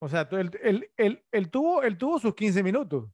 O 0.00 0.08
sea, 0.08 0.28
él, 0.32 0.50
él- 0.62 0.90
él- 0.96 1.24
él 1.30 1.50
tuvo, 1.50 1.82
él 1.82 1.96
tuvo 1.96 2.18
sus 2.18 2.34
15 2.34 2.62
minutos. 2.62 3.08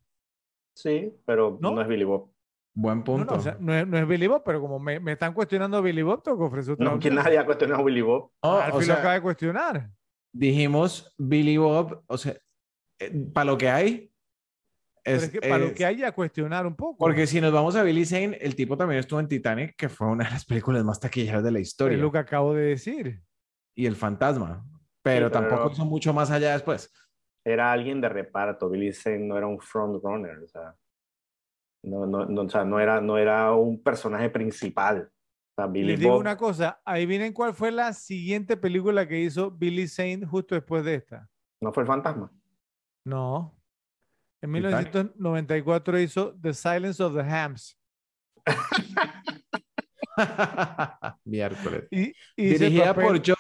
Sí, 0.75 1.13
pero 1.27 1.59
¿No? 1.61 1.73
no, 1.73 1.83
es 1.83 1.89
Billy 1.89 2.05
Bob. 2.05 2.31
Buen 2.75 2.99
No, 2.99 3.05
punto. 3.05 3.35
no, 3.35 3.39
o 3.41 3.43
sea, 3.43 3.57
no 3.61 3.75
es, 3.75 3.87
no 3.87 3.99
es 3.99 4.07
Billy 4.07 4.27
Bob, 4.29 4.43
pero 4.45 4.61
como 4.61 4.79
me, 4.79 5.01
me 5.01 5.13
están 5.13 5.35
cuestionando 5.35 5.83
Billy 5.83 6.03
Bob, 6.03 6.23
tengo 6.23 6.39
que 6.39 6.45
ofrecer 6.45 6.75
otra 6.75 6.85
No, 6.87 6.99
que 6.99 7.11
nadie 7.11 7.37
ha 7.37 7.45
cuestionado 7.45 7.83
a 7.83 7.85
Billy 7.85 8.01
Bob. 8.03 8.31
No, 8.43 8.51
o 8.51 8.61
Alfie 8.61 8.83
sea, 8.85 8.95
lo 8.95 9.01
acaba 9.01 9.15
de 9.15 9.21
cuestionar. 9.23 9.91
dijimos 10.33 11.13
Billy 11.19 11.57
Bob, 11.57 12.03
o 12.07 12.17
sea, 12.17 12.35
para 13.35 13.45
lo 13.47 13.59
que 13.59 13.69
hay. 13.69 14.08
Pero 15.05 15.17
Es, 15.17 15.23
es 15.25 15.31
que 15.31 15.41
para 15.41 15.59
lo 15.59 15.75
que 15.75 15.85
haya 15.85 16.09
a 16.09 16.13
cuestionar 16.13 16.67
un 16.67 16.75
poco. 16.77 16.97
Porque 16.99 17.27
si 17.27 17.41
nos 17.41 17.53
vamos 17.53 17.77
a 17.77 17.83
Billy 17.83 18.05
Zane, 18.05 18.37
el 18.41 18.55
tipo 18.55 18.77
también 18.77 19.01
estuvo 19.01 19.21
en 19.21 19.29
Titanic, 19.29 19.75
que 19.77 19.89
fue 19.89 20.07
una 20.09 20.25
de 20.25 20.31
las 20.31 20.45
películas 20.45 20.85
más 20.85 21.01
taquilleras 21.01 21.43
de 21.45 21.51
la 21.53 21.61
historia. 21.61 21.97
es 21.97 22.03
lo 22.03 22.11
que 22.13 22.19
acabo 22.19 22.55
de 22.55 22.67
decir. 22.67 23.23
Y 23.77 23.87
El 23.87 23.97
Fantasma. 23.97 24.65
Pero 25.03 25.29
Sí, 25.29 25.33
pero- 25.33 25.49
tampoco 25.49 25.73
hizo 25.73 25.85
mucho 25.85 26.13
más 26.13 26.31
allá 26.31 26.53
después. 26.53 26.93
Era 27.47 27.73
alguien 27.73 28.01
de 28.01 28.09
reparto. 28.09 28.69
Billy 28.69 28.93
Zane 28.93 29.21
no 29.21 29.39
era 29.39 29.47
un 29.47 29.59
frontrunner. 29.61 30.39
O 30.41 30.49
sea, 30.49 30.75
no, 31.85 32.07
no, 32.07 32.27
no, 32.27 32.43
o 32.43 32.49
sea, 32.51 32.65
no, 32.65 32.79
era, 32.81 33.01
no 33.01 33.17
era 33.17 33.53
un 33.55 33.83
personaje 33.83 34.29
principal. 34.29 35.09
O 35.11 35.55
sea, 35.63 35.67
Billy 35.67 35.89
Les 35.93 36.01
digo 36.01 36.13
Bob. 36.13 36.21
una 36.21 36.37
cosa, 36.37 36.81
adivinen 36.85 37.33
cuál 37.33 37.55
fue 37.55 37.71
la 37.71 37.93
siguiente 37.93 38.57
película 38.57 39.07
que 39.09 39.21
hizo 39.21 39.51
Billy 39.51 39.87
Zane 39.89 40.27
justo 40.27 40.55
después 40.57 40.85
de 40.85 40.97
esta. 40.97 41.29
No 41.63 41.73
fue 41.73 41.85
el 41.85 41.87
fantasma. 41.87 42.31
No. 43.07 43.58
En 44.41 44.53
Titanic. 44.53 44.95
1994 44.95 45.99
hizo 46.01 46.35
The 46.41 46.55
Silence 46.55 47.03
of 47.03 47.15
the 47.15 47.23
Hams. 47.23 47.77
Miércoles. 51.25 51.87
Y, 51.91 52.13
y 52.37 52.47
Dirigida 52.47 52.95
por 52.95 53.19
Joe. 53.25 53.35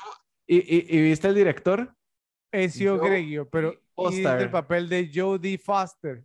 ¿Y, 0.46 0.56
y, 0.58 0.98
y 0.98 1.02
viste 1.02 1.28
el 1.28 1.34
director? 1.34 1.92
Ezio 2.52 2.98
Greggio, 2.98 3.48
pero 3.48 3.74
y 4.10 4.20
hizo 4.20 4.34
el 4.36 4.50
papel 4.50 4.88
de 4.88 5.10
Jodie 5.14 5.58
Foster. 5.58 6.24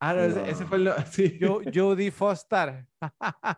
Ah, 0.00 0.14
no, 0.14 0.22
ese, 0.22 0.40
No. 0.40 0.46
ese 0.46 0.64
fue 0.64 0.78
el. 0.78 0.92
Sí. 1.10 1.38
Jo- 1.40 1.60
Jodie 1.72 2.10
Foster. 2.10 2.86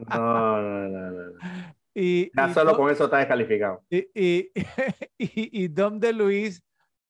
No, 0.08 0.60
no, 0.60 0.88
no, 0.88 0.90
no. 1.10 1.10
no. 1.10 1.32
y, 1.94 2.30
Ya 2.36 2.50
y 2.50 2.54
solo 2.54 2.72
Do- 2.72 2.76
con 2.78 2.90
eso 2.90 3.04
está 3.04 3.18
descalificado. 3.18 3.84
y, 3.88 3.98
y, 4.14 4.50
y, 5.18 5.64
y 5.64 5.68
Dom 5.68 6.00
DeLuise 6.00 6.60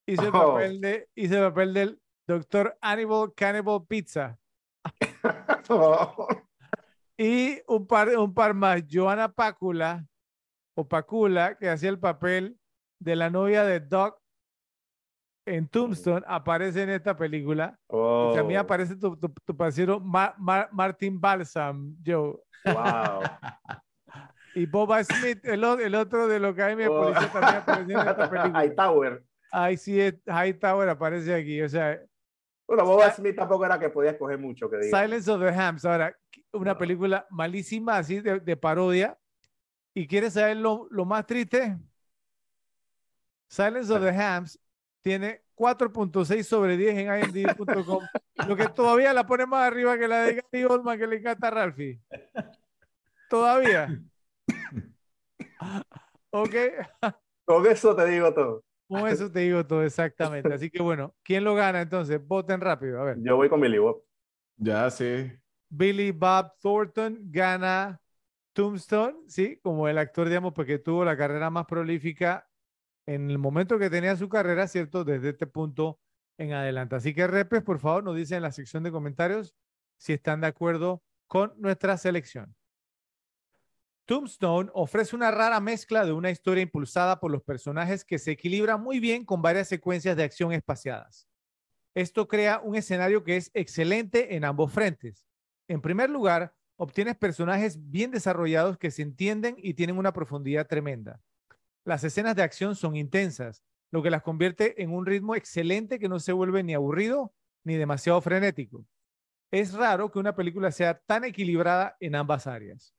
hizo 0.06 0.22
el, 0.22 0.28
Oh. 0.28 0.54
papel 0.54 0.80
de, 0.80 1.08
hizo 1.14 1.36
el 1.38 1.44
papel 1.52 1.74
del 1.74 2.00
Doctor 2.26 2.76
Hannibal 2.80 3.32
Cannibal 3.34 3.84
Pizza. 3.86 4.38
Y 7.16 7.60
un 7.68 7.86
par, 7.86 8.08
un 8.08 8.34
par 8.34 8.54
más, 8.54 8.82
Joana 8.90 9.28
Pácula, 9.32 10.04
o 10.76 10.86
Pacula, 10.88 11.56
que 11.56 11.70
hacía 11.70 11.88
el 11.90 12.00
papel 12.00 12.58
de 12.98 13.14
la 13.14 13.30
novia 13.30 13.62
de 13.62 13.78
Doc 13.78 14.18
en 15.46 15.68
Tombstone, 15.68 16.24
aparece 16.26 16.82
en 16.82 16.90
esta 16.90 17.16
película. 17.16 17.78
Oh, 17.86 18.30
Y 18.32 18.36
también 18.36 18.58
aparece 18.60 18.96
tu, 18.96 19.16
tu, 19.16 19.28
tu 19.28 19.56
parcero 19.56 20.00
Ma- 20.00 20.34
Ma- 20.38 20.68
Martin 20.72 21.20
Balsam, 21.20 21.94
Joe. 22.04 22.36
wow. 22.64 23.22
Y 24.56 24.66
Boba 24.66 25.04
Smith, 25.04 25.38
el, 25.44 25.62
otro 25.94 26.26
de 26.26 26.40
la 26.40 26.48
Academia 26.48 26.86
de 26.86 26.92
Oh. 26.92 27.00
Policía, 27.02 27.30
también 27.30 27.56
apareció 27.60 28.00
en 28.00 28.08
esta 28.08 28.30
película. 28.30 28.64
Hightower. 28.64 29.24
Ahí 29.52 29.76
sí, 29.76 30.00
es- 30.00 30.16
Hightower 30.26 30.88
aparece 30.88 31.32
aquí. 31.32 31.62
O 31.62 31.68
sea, 31.68 32.00
Bueno, 32.74 32.90
Boba 32.90 33.10
Smith 33.12 33.36
tampoco 33.36 33.64
era 33.64 33.78
que 33.78 33.88
podía 33.88 34.10
escoger 34.10 34.36
mucho, 34.38 34.68
que 34.68 34.78
diga. 34.78 35.00
Silence 35.00 35.30
of 35.30 35.40
the 35.40 35.48
Hams. 35.48 35.84
Ahora, 35.84 36.16
una 36.52 36.72
No. 36.72 36.78
película 36.78 37.24
malísima, 37.30 37.98
así 37.98 38.20
de, 38.20 38.40
de 38.40 38.56
parodia. 38.56 39.16
¿Y 39.94 40.08
quieres 40.08 40.32
saber 40.32 40.56
lo, 40.56 40.88
lo 40.90 41.04
más 41.04 41.24
triste? 41.24 41.78
Silence 43.48 43.92
of 43.92 44.02
the 44.02 44.10
Hams 44.10 44.58
tiene 45.02 45.44
4.6 45.54 46.42
sobre 46.42 46.76
10 46.76 46.96
en 46.98 47.06
imdb.com, 47.24 48.02
lo 48.48 48.56
que 48.56 48.66
todavía 48.68 49.12
la 49.12 49.24
pone 49.24 49.46
más 49.46 49.68
arriba 49.68 49.96
que 49.96 50.08
la 50.08 50.22
de 50.22 50.42
Gary 50.50 50.64
Oldman 50.64 50.98
que 50.98 51.06
le 51.06 51.16
encanta 51.18 51.46
a 51.46 51.50
Ralphie. 51.52 52.00
Todavía. 53.30 53.88
Ok, 56.36 56.50
Con 57.44 57.64
eso 57.68 57.94
te 57.94 58.06
digo 58.06 58.34
todo. 58.34 58.64
Con 59.00 59.08
eso 59.08 59.30
te 59.30 59.40
digo 59.40 59.66
todo 59.66 59.82
exactamente. 59.82 60.52
Así 60.52 60.70
que 60.70 60.82
bueno, 60.82 61.14
¿quién 61.22 61.44
lo 61.44 61.54
gana 61.54 61.82
entonces? 61.82 62.24
Voten 62.24 62.60
rápido. 62.60 63.00
A 63.00 63.04
ver. 63.04 63.16
Yo 63.20 63.36
voy 63.36 63.48
con 63.48 63.60
Billy 63.60 63.78
Bob. 63.78 64.02
Ya, 64.56 64.90
sí. 64.90 65.30
Billy 65.68 66.12
Bob 66.12 66.52
Thornton 66.60 67.18
gana 67.30 68.00
Tombstone, 68.52 69.16
¿sí? 69.26 69.58
Como 69.62 69.88
el 69.88 69.98
actor, 69.98 70.28
digamos, 70.28 70.52
porque 70.54 70.78
tuvo 70.78 71.04
la 71.04 71.16
carrera 71.16 71.50
más 71.50 71.66
prolífica 71.66 72.48
en 73.06 73.30
el 73.30 73.38
momento 73.38 73.78
que 73.78 73.90
tenía 73.90 74.16
su 74.16 74.28
carrera, 74.28 74.66
¿cierto? 74.68 75.04
Desde 75.04 75.30
este 75.30 75.46
punto 75.46 76.00
en 76.38 76.52
adelante. 76.52 76.96
Así 76.96 77.14
que, 77.14 77.26
repes, 77.26 77.62
por 77.62 77.78
favor, 77.78 78.04
nos 78.04 78.16
dicen 78.16 78.36
en 78.36 78.42
la 78.42 78.52
sección 78.52 78.82
de 78.82 78.92
comentarios 78.92 79.54
si 79.98 80.12
están 80.12 80.40
de 80.40 80.46
acuerdo 80.46 81.02
con 81.26 81.52
nuestra 81.56 81.96
selección. 81.96 82.54
Tombstone 84.06 84.70
ofrece 84.74 85.16
una 85.16 85.30
rara 85.30 85.60
mezcla 85.60 86.04
de 86.04 86.12
una 86.12 86.30
historia 86.30 86.62
impulsada 86.62 87.20
por 87.20 87.30
los 87.30 87.42
personajes 87.42 88.04
que 88.04 88.18
se 88.18 88.32
equilibra 88.32 88.76
muy 88.76 89.00
bien 89.00 89.24
con 89.24 89.40
varias 89.40 89.68
secuencias 89.68 90.14
de 90.14 90.24
acción 90.24 90.52
espaciadas. 90.52 91.26
Esto 91.94 92.28
crea 92.28 92.60
un 92.62 92.76
escenario 92.76 93.24
que 93.24 93.36
es 93.36 93.50
excelente 93.54 94.36
en 94.36 94.44
ambos 94.44 94.72
frentes. 94.72 95.26
En 95.68 95.80
primer 95.80 96.10
lugar, 96.10 96.54
obtienes 96.76 97.16
personajes 97.16 97.90
bien 97.90 98.10
desarrollados 98.10 98.76
que 98.76 98.90
se 98.90 99.00
entienden 99.00 99.56
y 99.56 99.72
tienen 99.72 99.96
una 99.96 100.12
profundidad 100.12 100.66
tremenda. 100.66 101.22
Las 101.84 102.04
escenas 102.04 102.36
de 102.36 102.42
acción 102.42 102.76
son 102.76 102.96
intensas, 102.96 103.62
lo 103.90 104.02
que 104.02 104.10
las 104.10 104.22
convierte 104.22 104.82
en 104.82 104.90
un 104.90 105.06
ritmo 105.06 105.34
excelente 105.34 105.98
que 105.98 106.08
no 106.08 106.18
se 106.18 106.32
vuelve 106.32 106.62
ni 106.62 106.74
aburrido 106.74 107.32
ni 107.62 107.76
demasiado 107.76 108.20
frenético. 108.20 108.84
Es 109.50 109.72
raro 109.72 110.10
que 110.10 110.18
una 110.18 110.34
película 110.34 110.72
sea 110.72 110.98
tan 110.98 111.24
equilibrada 111.24 111.96
en 112.00 112.16
ambas 112.16 112.46
áreas. 112.46 112.94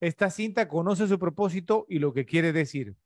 Esta 0.00 0.30
cinta 0.30 0.68
conoce 0.68 1.06
su 1.08 1.18
propósito 1.18 1.86
y 1.88 1.98
lo 1.98 2.12
que 2.12 2.26
quiere 2.26 2.52
decir. 2.52 2.96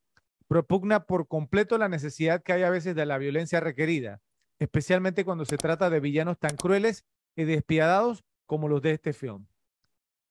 Propugna 0.47 1.05
por 1.05 1.27
completo 1.27 1.77
la 1.77 1.89
necesidad 1.89 2.41
que 2.41 2.53
hay 2.53 2.63
a 2.63 2.69
veces 2.69 2.95
de 2.95 3.05
la 3.05 3.17
violencia 3.17 3.59
requerida, 3.59 4.21
especialmente 4.57 5.23
cuando 5.23 5.45
se 5.45 5.57
trata 5.57 5.89
de 5.89 5.99
villanos 5.99 6.39
tan 6.39 6.55
crueles 6.55 7.05
y 7.35 7.43
despiadados 7.43 8.23
como 8.45 8.67
los 8.67 8.81
de 8.81 8.91
este 8.91 9.13
film. 9.13 9.45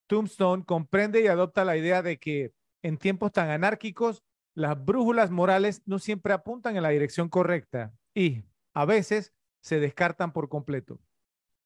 Tombstone 0.09 0.65
comprende 0.65 1.23
y 1.23 1.29
adopta 1.29 1.65
la 1.65 1.77
idea 1.77 2.03
de 2.03 2.19
que 2.19 2.53
en 2.83 2.97
tiempos 2.97 3.33
tan 3.33 3.51
anárquicos, 3.51 4.25
las 4.55 4.83
brújulas 4.85 5.31
morales 5.31 5.83
no 5.87 5.99
siempre 5.99 6.33
apuntan 6.33 6.77
en 6.77 6.83
la 6.83 6.89
dirección 6.89 7.29
correcta 7.29 7.95
y, 8.15 8.43
a 8.75 8.85
veces, 8.85 9.33
se 9.61 9.81
descartan 9.81 10.33
por 10.33 10.49
completo. 10.49 11.01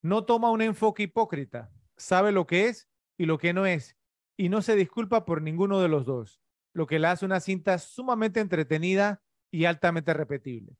No 0.02 0.24
toma 0.24 0.50
un 0.50 0.62
enfoque 0.62 1.04
hipócrita, 1.04 1.70
sabe 1.96 2.32
lo 2.32 2.46
que 2.46 2.66
es 2.66 2.88
y 3.16 3.26
lo 3.26 3.38
que 3.38 3.52
no 3.52 3.66
es, 3.66 3.96
y 4.42 4.48
no 4.48 4.60
se 4.60 4.74
disculpa 4.74 5.24
por 5.24 5.40
ninguno 5.40 5.80
de 5.80 5.86
los 5.86 6.04
dos, 6.04 6.40
lo 6.72 6.88
que 6.88 6.98
la 6.98 7.12
hace 7.12 7.24
una 7.24 7.38
cinta 7.38 7.78
sumamente 7.78 8.40
entretenida 8.40 9.22
y 9.52 9.66
altamente 9.66 10.12
repetible. 10.14 10.76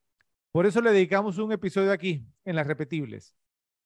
Por 0.50 0.66
eso 0.66 0.80
le 0.80 0.90
dedicamos 0.90 1.38
un 1.38 1.52
episodio 1.52 1.92
aquí, 1.92 2.26
en 2.44 2.56
las 2.56 2.66
repetibles. 2.66 3.36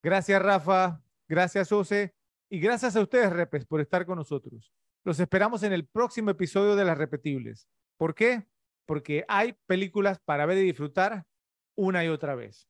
Gracias, 0.02 0.40
Rafa. 0.40 1.02
Gracias, 1.28 1.70
Ose. 1.72 2.14
Y 2.48 2.58
gracias 2.58 2.96
a 2.96 3.02
ustedes, 3.02 3.30
Repes, 3.30 3.66
por 3.66 3.82
estar 3.82 4.06
con 4.06 4.16
nosotros. 4.16 4.72
Los 5.04 5.20
esperamos 5.20 5.62
en 5.62 5.74
el 5.74 5.86
próximo 5.86 6.30
episodio 6.30 6.74
de 6.74 6.84
Las 6.86 6.96
Repetibles. 6.96 7.68
¿Por 7.98 8.14
qué? 8.14 8.46
Porque 8.86 9.26
hay 9.28 9.58
películas 9.66 10.20
para 10.24 10.46
ver 10.46 10.56
y 10.56 10.62
disfrutar 10.62 11.26
una 11.74 12.02
y 12.02 12.08
otra 12.08 12.34
vez. 12.34 12.66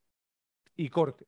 Y 0.74 0.89
corte. 0.89 1.24